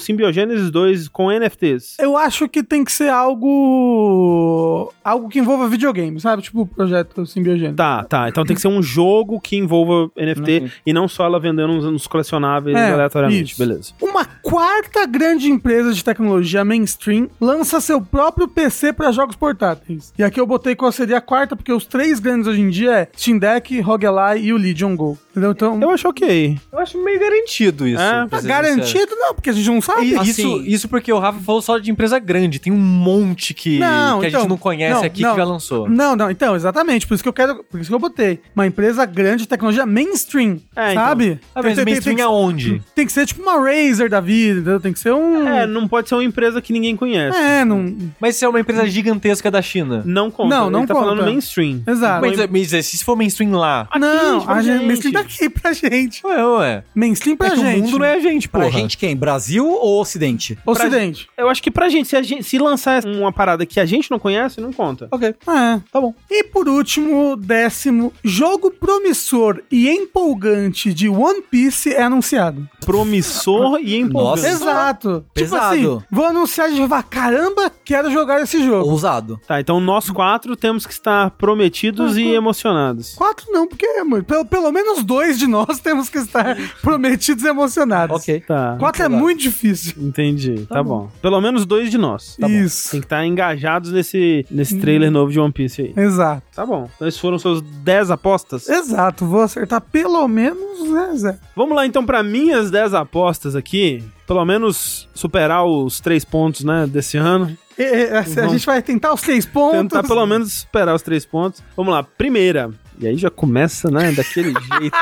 Symbiogenesis 0.50 0.70
2 0.70 1.08
com 1.08 1.30
NFTs? 1.30 1.96
Eu 1.98 2.16
acho 2.16 2.48
que 2.48 2.62
tem 2.62 2.84
que 2.84 2.92
ser 2.92 3.08
algo. 3.08 4.92
algo 5.04 5.28
que 5.28 5.38
envolva 5.38 5.68
videogame, 5.68 6.20
sabe? 6.20 6.42
Tipo 6.42 6.62
o 6.62 6.66
projeto 6.66 7.24
Symbiogenesis. 7.24 7.76
Tá, 7.76 8.04
tá. 8.04 8.28
Então 8.28 8.44
tem 8.44 8.54
que 8.54 8.62
ser 8.62 8.68
um 8.68 8.82
jogo 8.82 9.40
que 9.40 9.56
envolva 9.56 10.10
NFT 10.16 10.58
uhum. 10.58 10.70
e 10.86 10.92
não 10.92 11.08
só 11.08 11.24
ela 11.24 11.38
vendendo 11.38 11.72
uns, 11.72 11.84
uns 11.84 12.06
colecionáveis 12.06 12.76
é, 12.76 12.92
aleatoriamente. 12.92 13.52
Isso. 13.52 13.58
Beleza. 13.58 13.92
Uma 14.00 14.24
quarta 14.24 15.06
grande 15.06 15.48
empresa 15.48 15.92
de 15.92 16.04
tecnologia 16.04 16.64
mainstream 16.64 17.28
lança 17.40 17.80
seu 17.80 18.00
próprio 18.00 18.48
PC 18.48 18.92
para 18.92 19.12
jogos 19.12 19.36
portáteis. 19.36 20.12
E 20.18 20.24
aqui 20.24 20.40
eu 20.40 20.46
botei 20.46 20.74
qual 20.74 20.90
seria 20.90 21.18
a 21.18 21.20
quarta, 21.20 21.54
porque 21.54 21.72
os 21.72 21.86
três 21.86 22.18
grandes 22.18 22.46
hoje 22.46 22.60
em 22.60 22.70
dia 22.70 22.92
é 22.92 23.08
Steam 23.16 23.38
Deck, 23.38 23.80
Roguelite 23.80 24.44
e 24.46 24.52
o 24.52 24.56
Legion 24.56 24.96
Go. 24.96 25.16
Entendeu? 25.30 25.52
Então. 25.52 25.80
Eu 25.80 25.90
acho 25.90 26.08
ok. 26.08 26.58
Eu 26.72 26.78
acho 26.78 27.02
meio 27.02 27.18
garantido 27.18 27.86
isso. 27.86 28.02
É, 28.02 28.26
tá 28.26 28.40
garantido 28.40 29.14
não, 29.16 29.34
porque 29.34 29.50
a 29.50 29.52
gente 29.52 29.68
não 29.68 29.80
sabe. 29.80 30.16
Assim, 30.16 30.30
isso, 30.30 30.62
isso 30.66 30.88
porque 30.88 31.12
o 31.12 31.18
Rafa 31.18 31.38
falou 31.40 31.62
só 31.62 31.78
de 31.78 31.90
empresa 31.90 32.18
grande. 32.18 32.58
Tem 32.58 32.72
um 32.72 32.76
monte 32.76 33.54
que, 33.54 33.78
não, 33.78 33.86
que 33.88 33.92
então, 33.92 34.18
a 34.18 34.22
gente 34.22 34.34
então, 34.34 34.48
não 34.48 34.56
conhece 34.56 34.94
não, 34.94 35.04
aqui 35.04 35.22
não, 35.22 35.30
que 35.30 35.36
já 35.36 35.44
lançou. 35.44 35.88
Não, 35.88 36.16
não, 36.16 36.30
então, 36.30 36.56
exatamente. 36.56 37.06
Por 37.06 37.14
isso 37.14 37.22
que 37.22 37.28
eu 37.28 37.32
quero. 37.32 37.62
Por 37.64 37.80
isso 37.80 37.88
que 37.88 37.94
eu 37.94 37.98
botei. 37.98 38.40
Uma 38.54 38.66
empresa 38.66 39.04
grande 39.06 39.42
de 39.42 39.48
tecnologia 39.48 39.86
mainstream. 39.86 40.60
É, 40.74 40.92
então. 40.92 41.04
sabe? 41.04 41.24
Então. 41.50 41.62
Mas 41.62 41.76
tem, 41.76 41.84
mainstream 41.84 42.16
tem, 42.16 42.24
aonde? 42.24 42.82
Tem 42.94 43.06
que 43.06 43.12
ser 43.12 43.26
tipo 43.26 43.42
uma 43.42 43.56
Razer 43.60 44.10
da 44.10 44.20
vida, 44.20 44.60
entendeu? 44.60 44.80
Tem 44.80 44.92
que 44.92 44.98
ser 44.98 45.12
um. 45.12 45.46
É, 45.46 45.66
não 45.66 45.86
pode 45.86 46.08
ser 46.08 46.16
uma 46.16 46.24
empresa 46.24 46.60
que 46.60 46.72
ninguém 46.72 46.96
conhece. 46.96 47.38
É, 47.38 47.64
não. 47.64 47.96
Mas 48.18 48.36
se 48.36 48.44
é 48.44 48.48
uma 48.48 48.60
empresa 48.60 48.86
gigantesca 48.86 49.50
da 49.50 49.62
China. 49.62 50.02
Não 50.04 50.30
conta. 50.30 50.56
Não, 50.56 50.70
não 50.70 50.80
Ele 50.80 50.88
tá 50.88 50.94
conta. 50.94 51.06
falando 51.06 51.24
mainstream. 51.24 51.82
Exato. 51.86 52.26
Mas, 52.26 52.50
mas 52.50 52.86
se 52.86 53.04
for 53.04 53.16
mainstream 53.16 53.52
lá. 53.52 53.82
Aqui, 53.90 53.98
não, 53.98 54.48
a 54.48 54.60
gente, 54.60 54.84
mainstream 55.22 55.50
daqui 55.50 55.60
pra 55.60 55.72
gente. 55.72 56.26
Ué, 56.26 56.46
ué. 56.46 56.84
Mainstream 56.94 57.36
pra 57.36 57.48
é 57.48 57.56
gente. 57.56 57.80
o 57.80 57.84
mundo 57.84 57.98
não 57.98 58.06
é 58.06 58.14
a 58.14 58.20
gente, 58.20 58.48
porra. 58.48 58.64
Pra 58.64 58.78
gente 58.78 58.96
quem? 58.96 59.16
Brasil 59.16 59.66
ou 59.66 60.00
Ocidente? 60.00 60.58
Ocidente. 60.66 61.28
Pra, 61.34 61.44
eu 61.44 61.48
acho 61.48 61.62
que 61.62 61.70
pra 61.70 61.88
gente 61.88 62.08
se, 62.08 62.22
gente, 62.22 62.42
se 62.44 62.58
lançar 62.58 63.04
uma 63.04 63.32
parada 63.32 63.64
que 63.66 63.80
a 63.80 63.86
gente 63.86 64.10
não 64.10 64.18
conhece, 64.18 64.60
não 64.60 64.72
conta. 64.72 65.08
Ok. 65.10 65.28
É, 65.28 65.80
tá 65.92 66.00
bom. 66.00 66.14
E 66.30 66.44
por 66.44 66.68
último, 66.68 67.36
décimo, 67.36 68.12
jogo 68.22 68.70
promissor 68.70 69.62
e 69.70 69.88
empolgante 69.88 70.92
de 70.92 71.08
One 71.08 71.42
Piece 71.42 71.92
é 71.92 72.02
anunciado. 72.02 72.68
Promissor 72.84 73.78
e 73.80 73.96
empolgante. 73.96 74.42
Nossa. 74.42 74.48
Exato. 74.48 75.24
Pesado. 75.34 75.76
Tipo 75.76 75.96
assim, 75.96 76.04
vou 76.10 76.24
anunciar 76.26 76.70
de 76.70 76.80
caramba, 77.08 77.70
quero 77.84 78.10
jogar 78.10 78.42
esse 78.42 78.64
jogo. 78.64 78.90
Ousado. 78.90 79.40
Tá, 79.46 79.60
então 79.60 79.80
nós 79.80 80.10
quatro 80.10 80.56
temos 80.56 80.86
que 80.86 80.92
estar 80.92 81.30
prometidos 81.32 82.16
ah, 82.16 82.20
e 82.20 82.34
emocionados. 82.34 83.14
Quatro 83.14 83.46
não, 83.50 83.66
porque 83.66 83.86
pelo, 84.26 84.44
pelo 84.44 84.72
menos 84.72 85.04
dois 85.10 85.36
de 85.36 85.48
nós 85.48 85.80
temos 85.80 86.08
que 86.08 86.18
estar 86.18 86.56
prometidos 86.80 87.42
e 87.42 87.48
emocionados. 87.48 88.16
Ok. 88.16 88.44
Tá. 88.46 88.76
Quatro 88.78 89.02
é 89.02 89.08
muito 89.08 89.40
difícil. 89.40 89.94
Entendi. 90.00 90.66
Tá, 90.68 90.76
tá 90.76 90.82
bom. 90.84 91.00
bom. 91.00 91.10
Pelo 91.20 91.40
menos 91.40 91.66
dois 91.66 91.90
de 91.90 91.98
nós. 91.98 92.36
Tá 92.36 92.48
Isso. 92.48 92.86
Bom. 92.86 92.90
Tem 92.92 93.00
que 93.00 93.06
estar 93.06 93.26
engajados 93.26 93.90
nesse, 93.90 94.46
nesse 94.48 94.78
trailer 94.78 95.08
hum. 95.08 95.12
novo 95.12 95.32
de 95.32 95.40
One 95.40 95.52
Piece 95.52 95.82
aí. 95.82 96.04
Exato. 96.04 96.44
Tá 96.54 96.64
bom. 96.64 96.88
Então 96.94 97.08
esses 97.08 97.18
foram 97.18 97.40
suas 97.40 97.60
10 97.60 98.12
apostas? 98.12 98.68
Exato. 98.68 99.26
Vou 99.26 99.40
acertar 99.40 99.80
pelo 99.80 100.28
menos, 100.28 100.88
né, 100.88 101.12
Zé? 101.16 101.38
Vamos 101.56 101.74
lá 101.74 101.84
então 101.84 102.06
para 102.06 102.22
minhas 102.22 102.70
10 102.70 102.94
apostas 102.94 103.56
aqui. 103.56 104.04
Pelo 104.28 104.44
menos 104.44 105.08
superar 105.12 105.64
os 105.64 105.98
três 105.98 106.24
pontos, 106.24 106.62
né, 106.62 106.86
desse 106.86 107.16
ano. 107.16 107.58
É, 107.76 108.16
a, 108.16 108.20
a 108.20 108.48
gente 108.48 108.64
vai 108.64 108.80
tentar 108.80 109.12
os 109.12 109.22
três 109.22 109.44
pontos. 109.44 109.80
Tentar 109.80 110.04
pelo 110.04 110.24
menos 110.24 110.60
superar 110.60 110.94
os 110.94 111.02
três 111.02 111.24
pontos. 111.24 111.64
Vamos 111.76 111.92
lá. 111.92 112.04
Primeira. 112.04 112.70
E 113.00 113.06
aí 113.06 113.16
já 113.16 113.30
começa, 113.30 113.90
né, 113.90 114.12
daquele 114.12 114.52
jeito. 114.78 114.96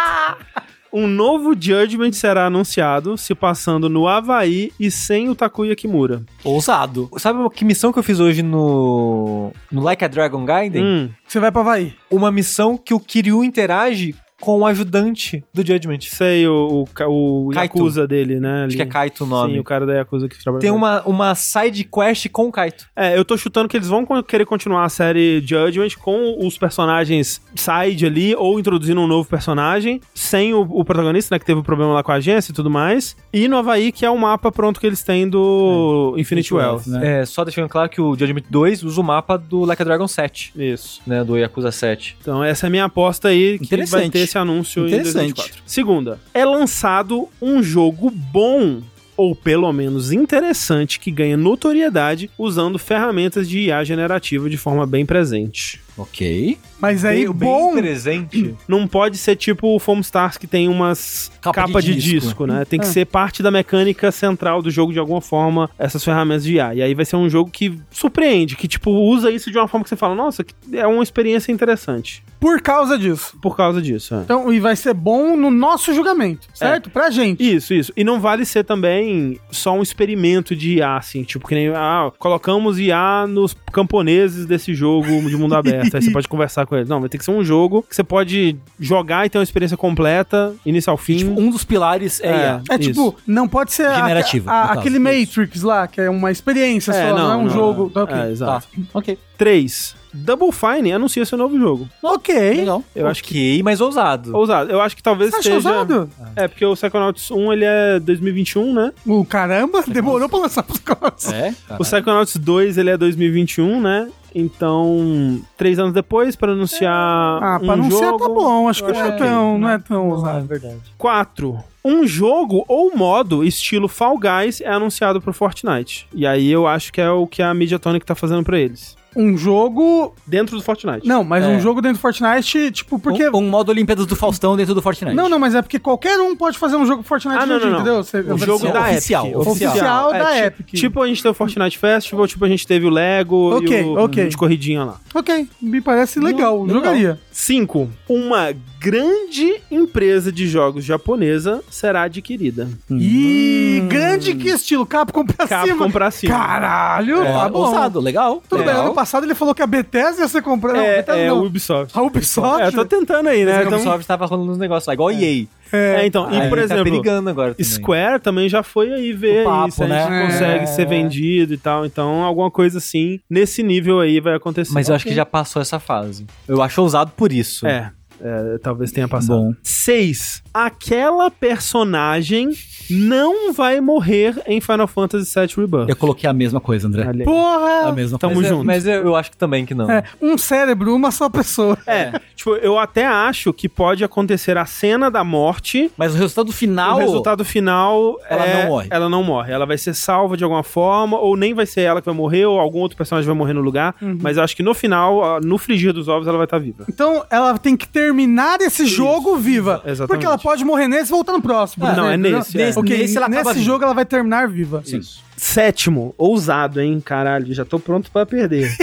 Um 0.92 1.06
novo 1.06 1.52
Judgment 1.52 2.12
será 2.12 2.47
anunciado, 2.47 3.18
se 3.18 3.34
passando 3.34 3.90
no 3.90 4.08
Havaí 4.08 4.72
e 4.81 4.90
sem 4.90 5.28
o 5.28 5.34
Takuya 5.34 5.76
Kimura. 5.76 6.22
Ousado. 6.42 7.10
Sabe 7.18 7.38
que 7.50 7.64
missão 7.64 7.92
que 7.92 7.98
eu 7.98 8.02
fiz 8.02 8.20
hoje 8.20 8.42
no, 8.42 9.52
no 9.70 9.82
Like 9.82 10.04
a 10.04 10.08
Dragon 10.08 10.44
Gaiden? 10.47 10.82
Hum. 10.82 11.10
Você 11.26 11.38
vai 11.38 11.52
pra 11.52 11.60
Havaí. 11.60 11.94
Uma 12.10 12.32
missão 12.32 12.78
que 12.78 12.94
o 12.94 13.00
Kiryu 13.00 13.44
interage 13.44 14.14
com 14.40 14.60
o 14.60 14.67
ajudante 14.67 15.44
do 15.53 15.67
Judgment. 15.67 16.01
Sei, 16.03 16.47
o, 16.47 16.85
o, 17.06 17.47
o 17.49 17.53
Yakuza 17.53 18.06
dele, 18.06 18.38
né? 18.38 18.62
Ali. 18.62 18.67
Acho 18.67 18.76
que 18.76 18.83
é 18.83 18.87
Kaito 18.87 19.24
o 19.24 19.26
nome. 19.26 19.54
Sim, 19.54 19.58
o 19.58 19.65
cara 19.65 19.85
da 19.85 19.94
Yakuza 19.94 20.28
que 20.28 20.40
trabalha 20.42 20.60
Tem 20.60 20.71
uma, 20.71 21.03
uma 21.03 21.35
side 21.35 21.85
quest 21.85 22.28
com 22.31 22.47
o 22.47 22.53
Kaito. 22.53 22.87
É, 22.94 23.19
eu 23.19 23.24
tô 23.24 23.37
chutando 23.37 23.69
que 23.69 23.76
eles 23.76 23.88
vão 23.88 24.06
querer 24.22 24.44
continuar 24.44 24.85
a 24.85 24.88
série 24.88 25.40
Judgment 25.44 25.90
com 26.01 26.47
os 26.47 26.56
personagens 26.56 27.40
side 27.54 28.06
ali, 28.06 28.35
ou 28.35 28.58
introduzindo 28.58 29.01
um 29.01 29.06
novo 29.06 29.28
personagem, 29.28 30.01
sem 30.15 30.54
o, 30.54 30.60
o 30.60 30.85
protagonista, 30.85 31.35
né, 31.35 31.38
que 31.38 31.44
teve 31.44 31.58
o 31.58 31.60
um 31.60 31.65
problema 31.65 31.92
lá 31.92 32.03
com 32.03 32.12
a 32.12 32.17
agência 32.17 32.53
e 32.53 32.54
tudo 32.54 32.71
mais, 32.71 33.17
e 33.33 33.49
no 33.49 33.56
Havaí, 33.56 33.90
que 33.90 34.06
é 34.06 34.10
o 34.10 34.17
mapa 34.17 34.53
pronto 34.53 34.78
que 34.78 34.87
eles 34.87 35.03
têm 35.03 35.28
do 35.28 36.15
é, 36.17 36.21
Infinite 36.21 36.54
Wealth. 36.54 36.87
Né? 36.87 37.21
É, 37.21 37.26
só 37.26 37.44
deixando 37.44 37.69
claro 37.69 37.88
que 37.88 38.01
o 38.01 38.17
Judgment 38.17 38.44
2 38.49 38.85
usa 38.85 39.01
o 39.01 39.04
mapa 39.04 39.37
do 39.37 39.65
Like 39.65 39.83
a 39.83 39.85
Dragon 39.85 40.06
7. 40.06 40.53
Isso. 40.56 41.01
Né, 41.06 41.24
do 41.24 41.37
Yakuza 41.37 41.72
7. 41.72 42.17
Então 42.21 42.44
essa 42.44 42.67
é 42.67 42.69
a 42.69 42.71
minha 42.71 42.85
aposta 42.85 43.28
aí, 43.28 43.58
que 43.58 43.85
vai 43.87 44.08
ter 44.08 44.27
esse 44.28 44.38
anúncio 44.38 44.86
em 44.86 45.02
2024. 45.02 45.62
Segunda, 45.66 46.20
é 46.32 46.44
lançado 46.44 47.28
um 47.40 47.62
jogo 47.62 48.10
bom 48.10 48.82
ou 49.18 49.34
pelo 49.34 49.72
menos 49.72 50.12
interessante, 50.12 51.00
que 51.00 51.10
ganha 51.10 51.36
notoriedade 51.36 52.30
usando 52.38 52.78
ferramentas 52.78 53.48
de 53.48 53.62
IA 53.62 53.82
generativa 53.82 54.48
de 54.48 54.56
forma 54.56 54.86
bem 54.86 55.04
presente. 55.04 55.80
Ok. 55.96 56.56
Mas 56.78 57.04
aí, 57.04 57.24
bem, 57.24 57.32
bom... 57.32 57.74
Bem 57.74 57.82
presente. 57.82 58.54
Não 58.68 58.86
pode 58.86 59.18
ser 59.18 59.34
tipo 59.34 59.74
o 59.74 59.80
Foam 59.80 59.98
Stars, 59.98 60.38
que 60.38 60.46
tem 60.46 60.68
umas 60.68 61.32
capa, 61.40 61.66
capa 61.66 61.82
de, 61.82 61.94
de, 61.94 62.00
disco. 62.00 62.20
disco 62.20 62.46
né? 62.46 62.64
Tem 62.64 62.78
que 62.78 62.86
é. 62.86 62.88
ser 62.88 63.06
parte 63.06 63.42
da 63.42 63.50
mecânica 63.50 64.12
central 64.12 64.62
do 64.62 64.70
jogo 64.70 64.92
de 64.92 65.00
alguma 65.00 65.20
forma, 65.20 65.68
essas 65.76 66.04
ferramentas 66.04 66.44
de 66.44 66.54
IA. 66.54 66.76
E 66.76 66.82
aí 66.82 66.94
vai 66.94 67.04
ser 67.04 67.16
um 67.16 67.28
jogo 67.28 67.50
que 67.50 67.76
surpreende, 67.90 68.54
que 68.54 68.68
tipo, 68.68 68.92
usa 68.92 69.32
isso 69.32 69.50
de 69.50 69.58
uma 69.58 69.66
forma 69.66 69.82
que 69.82 69.90
você 69.90 69.96
fala, 69.96 70.14
nossa, 70.14 70.46
é 70.72 70.86
uma 70.86 71.02
experiência 71.02 71.50
interessante. 71.50 72.22
Por 72.40 72.60
causa 72.60 72.97
disso. 72.97 73.37
Por 73.40 73.56
causa 73.56 73.83
disso, 73.83 74.15
é. 74.15 74.21
Então, 74.21 74.53
e 74.53 74.60
vai 74.60 74.76
ser 74.76 74.94
bom 74.94 75.37
no 75.37 75.51
nosso 75.51 75.92
julgamento, 75.92 76.49
certo? 76.54 76.88
É. 76.88 76.92
Pra 76.92 77.10
gente. 77.10 77.42
Isso, 77.42 77.74
isso. 77.74 77.92
E 77.97 78.04
não 78.04 78.21
vale 78.21 78.44
ser 78.44 78.65
também 78.65 79.38
só 79.51 79.72
um 79.72 79.83
experimento 79.83 80.54
de 80.54 80.76
IA, 80.76 80.97
assim, 80.97 81.22
tipo, 81.24 81.49
que 81.49 81.54
nem, 81.54 81.69
ah, 81.69 82.12
colocamos 82.19 82.78
IA 82.78 83.26
nos 83.26 83.56
camponeses 83.72 84.47
desse 84.47 84.74
jogo 84.74 85.08
de 85.28 85.37
mundo 85.37 85.54
aberto. 85.54 85.94
aí 85.97 86.03
você 86.03 86.10
pode 86.12 86.28
conversar 86.28 86.67
com 86.67 86.76
eles. 86.76 86.88
Não, 86.88 87.01
vai 87.01 87.08
ter 87.08 87.19
que 87.19 87.24
ser 87.24 87.33
um 87.33 87.44
jogo 87.44 87.83
que 87.83 87.94
você 87.94 88.04
pode 88.04 88.56
jogar 88.78 89.26
e 89.26 89.31
ter 89.31 89.38
uma 89.38 89.44
experiência 89.44 89.76
completa, 89.76 90.54
início 90.65 90.90
ao 90.90 90.97
fim. 90.97 91.15
E, 91.15 91.19
tipo, 91.19 91.40
um 91.40 91.51
dos 91.51 91.65
pilares 91.65 92.21
é, 92.21 92.28
é, 92.28 92.60
é 92.74 92.78
tipo, 92.78 93.17
não 93.26 93.49
pode 93.49 93.72
ser 93.72 93.92
generativo. 93.94 94.49
A, 94.49 94.53
a, 94.53 94.72
aquele 94.74 94.99
Matrix 94.99 95.62
lá, 95.62 95.87
que 95.87 96.01
é 96.01 96.08
uma 96.08 96.31
experiência 96.31 96.92
é, 96.92 97.08
só, 97.08 97.17
não, 97.17 97.19
não, 97.19 97.33
é 97.33 97.37
um 97.37 97.44
não, 97.44 97.51
jogo. 97.51 97.90
Tá, 97.90 98.04
okay. 98.04 98.17
É, 98.17 98.31
exato. 98.31 98.67
Tá. 98.74 98.83
Ok. 98.94 99.19
3. 99.38 99.97
Double 100.12 100.51
Fine 100.51 100.92
anuncia 100.92 101.24
seu 101.24 101.38
novo 101.38 101.58
jogo. 101.58 101.88
Ok. 102.03 102.35
Legal. 102.35 102.83
Eu 102.94 103.03
okay, 103.03 103.10
acho 103.10 103.24
que 103.24 103.62
mais 103.62 103.81
ousado. 103.81 104.37
Ousado. 104.37 104.71
Eu 104.71 104.81
acho 104.81 104.97
que 104.97 105.03
talvez 105.03 105.31
Você 105.31 105.42
seja... 105.44 105.54
ousado? 105.54 106.10
É, 106.35 106.49
porque 106.49 106.65
o 106.65 106.74
Psychonauts 106.74 107.31
1, 107.31 107.53
ele 107.53 107.65
é 107.65 108.01
2021, 108.01 108.74
né? 108.74 108.92
O 109.06 109.24
caramba, 109.24 109.85
demorou 109.87 110.28
pra 110.28 110.40
lançar 110.40 110.65
os 110.69 110.78
Psychonauts. 110.78 111.33
É? 111.33 111.54
O 111.78 111.85
Psychonauts 111.85 112.37
2, 112.37 112.78
ele 112.78 112.90
é 112.90 112.97
2021, 112.97 113.81
né? 113.81 114.08
Então, 114.35 115.40
três 115.56 115.78
anos 115.78 115.92
depois, 115.92 116.37
para 116.37 116.53
anunciar 116.53 116.92
ah, 116.92 117.58
um 117.60 117.65
pra 117.65 117.72
anunciar 117.74 118.01
tá 118.01 118.06
jogo, 118.06 118.19
tá 118.19 118.28
bom. 118.28 118.69
Acho 118.69 118.85
que 118.85 118.92
não 118.92 119.01
é, 119.01 119.10
tão, 119.12 119.58
não 119.58 119.69
é 119.71 119.78
tão 119.78 120.08
ousado. 120.10 120.38
É 120.38 120.42
verdade. 120.42 120.81
Quatro. 120.99 121.58
Um 121.85 122.06
jogo 122.06 122.65
ou 122.69 122.94
modo 122.94 123.42
estilo 123.42 123.88
Fall 123.88 124.19
Guys 124.19 124.60
é 124.60 124.69
anunciado 124.69 125.21
pro 125.21 125.33
Fortnite. 125.33 126.06
E 126.15 126.26
aí 126.26 126.51
eu 126.51 126.67
acho 126.67 126.92
que 126.92 127.01
é 127.01 127.10
o 127.10 127.26
que 127.26 127.42
a 127.42 127.54
Mediatonic 127.54 128.04
tá 128.04 128.15
fazendo 128.15 128.44
para 128.44 128.58
eles 128.58 128.97
um 129.18 129.36
jogo. 129.36 130.15
Dentro 130.24 130.56
do 130.56 130.62
Fortnite. 130.62 131.06
Não, 131.06 131.24
mas 131.24 131.44
é. 131.44 131.49
um 131.49 131.60
jogo 131.60 131.83
dentro 131.83 131.99
do 131.99 132.01
Fortnite, 132.01 132.70
tipo, 132.70 132.99
porque. 132.99 133.28
Um, 133.28 133.38
um, 133.38 133.49
modo 133.51 133.70
Olimpíadas 133.70 134.06
do 134.06 134.15
Faustão 134.15 134.56
dentro 134.56 134.74
do 134.74 134.81
Fortnite. 134.81 135.15
Não, 135.15 135.28
não, 135.28 135.38
mas 135.38 135.54
é 135.56 135.60
porque 135.60 135.78
qualquer 135.78 136.18
um 136.20 136.36
pode 136.36 136.56
fazer 136.56 136.76
um 136.76 136.86
jogo 136.86 137.02
Fortnite 137.02 137.36
ah, 137.36 137.44
não, 137.44 137.58
não, 137.58 137.67
não. 137.67 137.74
entendeu? 137.74 138.02
Você, 138.02 138.20
o 138.20 138.38
jogo 138.38 138.70
da 138.72 138.83
oficial. 138.83 139.26
Epic. 139.26 139.38
Oficial, 139.38 139.70
oficial 139.72 140.15
é, 140.15 140.18
da 140.18 140.36
é, 140.36 140.47
Epic. 140.47 140.67
Tipo, 140.68 141.02
a 141.02 141.08
gente 141.08 141.20
tem 141.20 141.31
o 141.31 141.34
Fortnite 141.34 141.78
Festival, 141.78 142.28
tipo, 142.28 142.44
a 142.44 142.49
gente 142.49 142.67
teve 142.67 142.86
o 142.86 142.90
Lego 142.90 143.56
okay, 143.56 143.81
e 143.81 143.84
o 143.84 144.04
okay. 144.04 144.28
de 144.28 144.36
corridinha 144.36 144.84
lá. 144.84 145.01
Ok, 145.12 145.49
me 145.60 145.81
parece 145.81 146.20
legal, 146.20 146.65
não, 146.65 146.74
jogaria. 146.74 147.18
5. 147.38 147.88
Uma 148.08 148.53
grande 148.81 149.60
empresa 149.71 150.33
de 150.33 150.49
jogos 150.49 150.85
japonesa 150.85 151.62
será 151.71 152.03
adquirida. 152.03 152.69
Hum. 152.90 152.99
E 153.01 153.81
grande 153.88 154.35
que 154.35 154.49
estilo? 154.49 154.85
Capcom 154.85 155.24
pra 155.24 155.47
Capcom 155.47 155.72
cima. 155.72 155.90
pra 155.90 156.10
cima. 156.10 156.37
Caralho, 156.37 157.22
é, 157.22 157.33
tá 157.33 157.49
bom. 157.49 157.60
Ousado, 157.60 158.01
legal. 158.01 158.42
Tudo 158.49 158.58
legal. 158.58 158.74
bem, 158.74 158.85
ano 158.87 158.92
passado 158.94 159.24
ele 159.24 159.37
falou 159.37 159.54
que 159.54 159.62
a 159.62 159.69
Bethesda 159.69 160.22
ia 160.22 160.28
ser 160.28 160.42
comprada. 160.42 160.78
É, 160.78 161.04
não, 161.06 161.15
é, 161.15 161.33
o 161.33 161.44
Ubisoft. 161.44 161.97
A 161.97 162.03
Ubisoft? 162.03 162.60
É, 162.60 162.67
eu 162.67 162.72
tô 162.72 162.85
tentando 162.85 163.28
aí, 163.28 163.44
né? 163.44 163.58
A 163.58 163.62
então- 163.62 163.74
Ubisoft 163.78 164.04
tava 164.06 164.26
rolando 164.26 164.51
uns 164.51 164.58
negócios 164.58 164.88
lá, 164.88 164.94
igual 164.94 165.08
a 165.08 165.15
EA. 165.15 165.47
É, 165.72 166.02
é, 166.02 166.06
então, 166.06 166.26
e 166.33 166.49
por 166.49 166.58
tá 166.58 166.65
exemplo, 166.65 167.02
tá 167.02 167.31
agora 167.31 167.54
também. 167.54 167.65
Square 167.65 168.20
também 168.20 168.49
já 168.49 168.62
foi 168.62 168.92
aí 168.92 169.12
ver 169.12 169.44
papo, 169.44 169.70
se 169.70 169.83
a 169.83 169.86
gente 169.86 170.10
né? 170.10 170.26
consegue 170.26 170.65
é. 170.65 170.67
ser 170.67 170.86
vendido 170.86 171.54
e 171.54 171.58
tal. 171.58 171.84
Então, 171.84 172.22
alguma 172.22 172.51
coisa 172.51 172.78
assim, 172.78 173.20
nesse 173.28 173.62
nível 173.62 174.01
aí 174.01 174.20
vai 174.20 174.34
acontecer. 174.34 174.72
Mas 174.72 174.88
eu 174.88 174.94
acho 174.94 175.04
que 175.04 175.15
já 175.15 175.26
passou 175.26 175.60
essa 175.60 175.78
fase. 175.78 176.26
Eu 176.47 176.62
acho 176.62 176.81
ousado 176.81 177.12
por 177.17 177.33
isso. 177.33 177.67
É. 177.67 177.92
É, 178.20 178.58
talvez 178.58 178.90
tenha 178.90 179.06
passado. 179.06 179.38
Bom. 179.38 179.54
Seis. 179.62 180.42
Aquela 180.67 181.31
personagem 181.31 182.51
não 182.91 183.53
vai 183.53 183.81
morrer 183.81 184.35
em 184.47 184.60
Final 184.60 184.87
Fantasy 184.87 185.39
VII 185.39 185.49
Rebirth. 185.57 185.89
Eu 185.89 185.97
coloquei 185.97 186.28
a 186.28 186.33
mesma 186.33 186.60
coisa, 186.60 186.89
André. 186.89 187.07
Ali. 187.07 187.24
Porra! 187.24 187.89
A 187.89 187.92
mesma 187.92 188.19
Tamo 188.19 188.35
coisa. 188.35 188.49
junto. 188.49 188.65
Mas 188.65 188.87
eu, 188.87 189.05
eu, 189.05 189.17
acho 189.17 189.31
que 189.31 189.37
também 189.37 189.67
que 189.67 189.74
não. 189.74 189.91
É, 189.91 190.05
um 190.21 190.39
cérebro, 190.39 190.94
uma 190.94 191.10
só 191.10 191.28
pessoa. 191.28 191.78
É, 191.87 192.19
tipo, 192.35 192.57
eu 192.57 192.78
até 192.78 193.07
acho 193.07 193.53
que 193.53 193.69
pode 193.69 194.03
acontecer 194.03 194.57
a 194.57 194.67
cena 194.67 195.10
da 195.10 195.23
morte. 195.23 195.91
Mas 195.97 196.15
o 196.15 196.19
resultado 196.19 196.53
final. 196.53 196.97
O 196.97 197.01
resultado 197.01 197.44
final. 197.44 198.19
Ela 198.28 198.47
é, 198.47 198.62
não 198.62 198.69
morre. 198.69 198.89
Ela 198.91 199.08
não 199.08 199.23
morre. 199.23 199.53
Ela 199.53 199.67
vai 199.67 199.78
ser 199.78 199.94
salva 199.94 200.37
de 200.37 200.44
alguma 200.44 200.62
forma, 200.62 201.19
ou 201.19 201.37
nem 201.37 201.55
vai 201.55 201.67
ser 201.67 201.83
ela 201.83 202.01
que 202.01 202.07
vai 202.07 202.15
morrer, 202.15 202.47
ou 202.47 202.58
algum 202.58 202.81
outro 202.81 202.97
personagem 202.97 203.26
vai 203.26 203.37
morrer 203.37 203.53
no 203.53 203.60
lugar. 203.60 203.94
Uhum. 204.01 204.19
Mas 204.21 204.37
eu 204.37 204.42
acho 204.42 204.57
que 204.57 204.62
no 204.62 204.74
final, 204.74 205.41
no 205.41 205.57
frigir 205.58 205.92
dos 205.92 206.08
ovos, 206.08 206.26
ela 206.26 206.37
vai 206.37 206.47
estar 206.47 206.58
viva. 206.58 206.85
Então, 206.89 207.24
ela 207.31 207.57
tem 207.58 207.76
que 207.76 207.87
terminar 207.87 208.60
esse 208.60 208.85
Isso. 208.85 208.97
jogo 208.97 209.37
viva. 209.37 209.83
Exatamente. 209.85 210.08
Porque 210.08 210.26
ela 210.26 210.39
pode 210.39 210.47
morrer 210.64 210.88
nesse 210.88 211.10
e 211.10 211.10
voltar 211.10 211.32
no 211.32 211.42
próximo. 211.42 211.86
Ah, 211.86 211.92
não, 211.94 212.06
é 212.08 212.16
nesse. 212.16 212.56
Nesse, 212.56 212.78
é. 212.78 212.81
Okay, 212.81 212.98
nesse, 212.98 213.28
nesse 213.28 213.62
jogo 213.62 213.84
ela 213.84 213.94
vai 213.94 214.04
terminar 214.04 214.48
viva. 214.48 214.82
Isso. 214.86 215.22
Sétimo, 215.36 216.14
ousado, 216.18 216.81
hein? 216.81 217.00
Caralho, 217.04 217.52
já 217.54 217.64
tô 217.64 217.78
pronto 217.78 218.10
para 218.10 218.26
perder. 218.26 218.74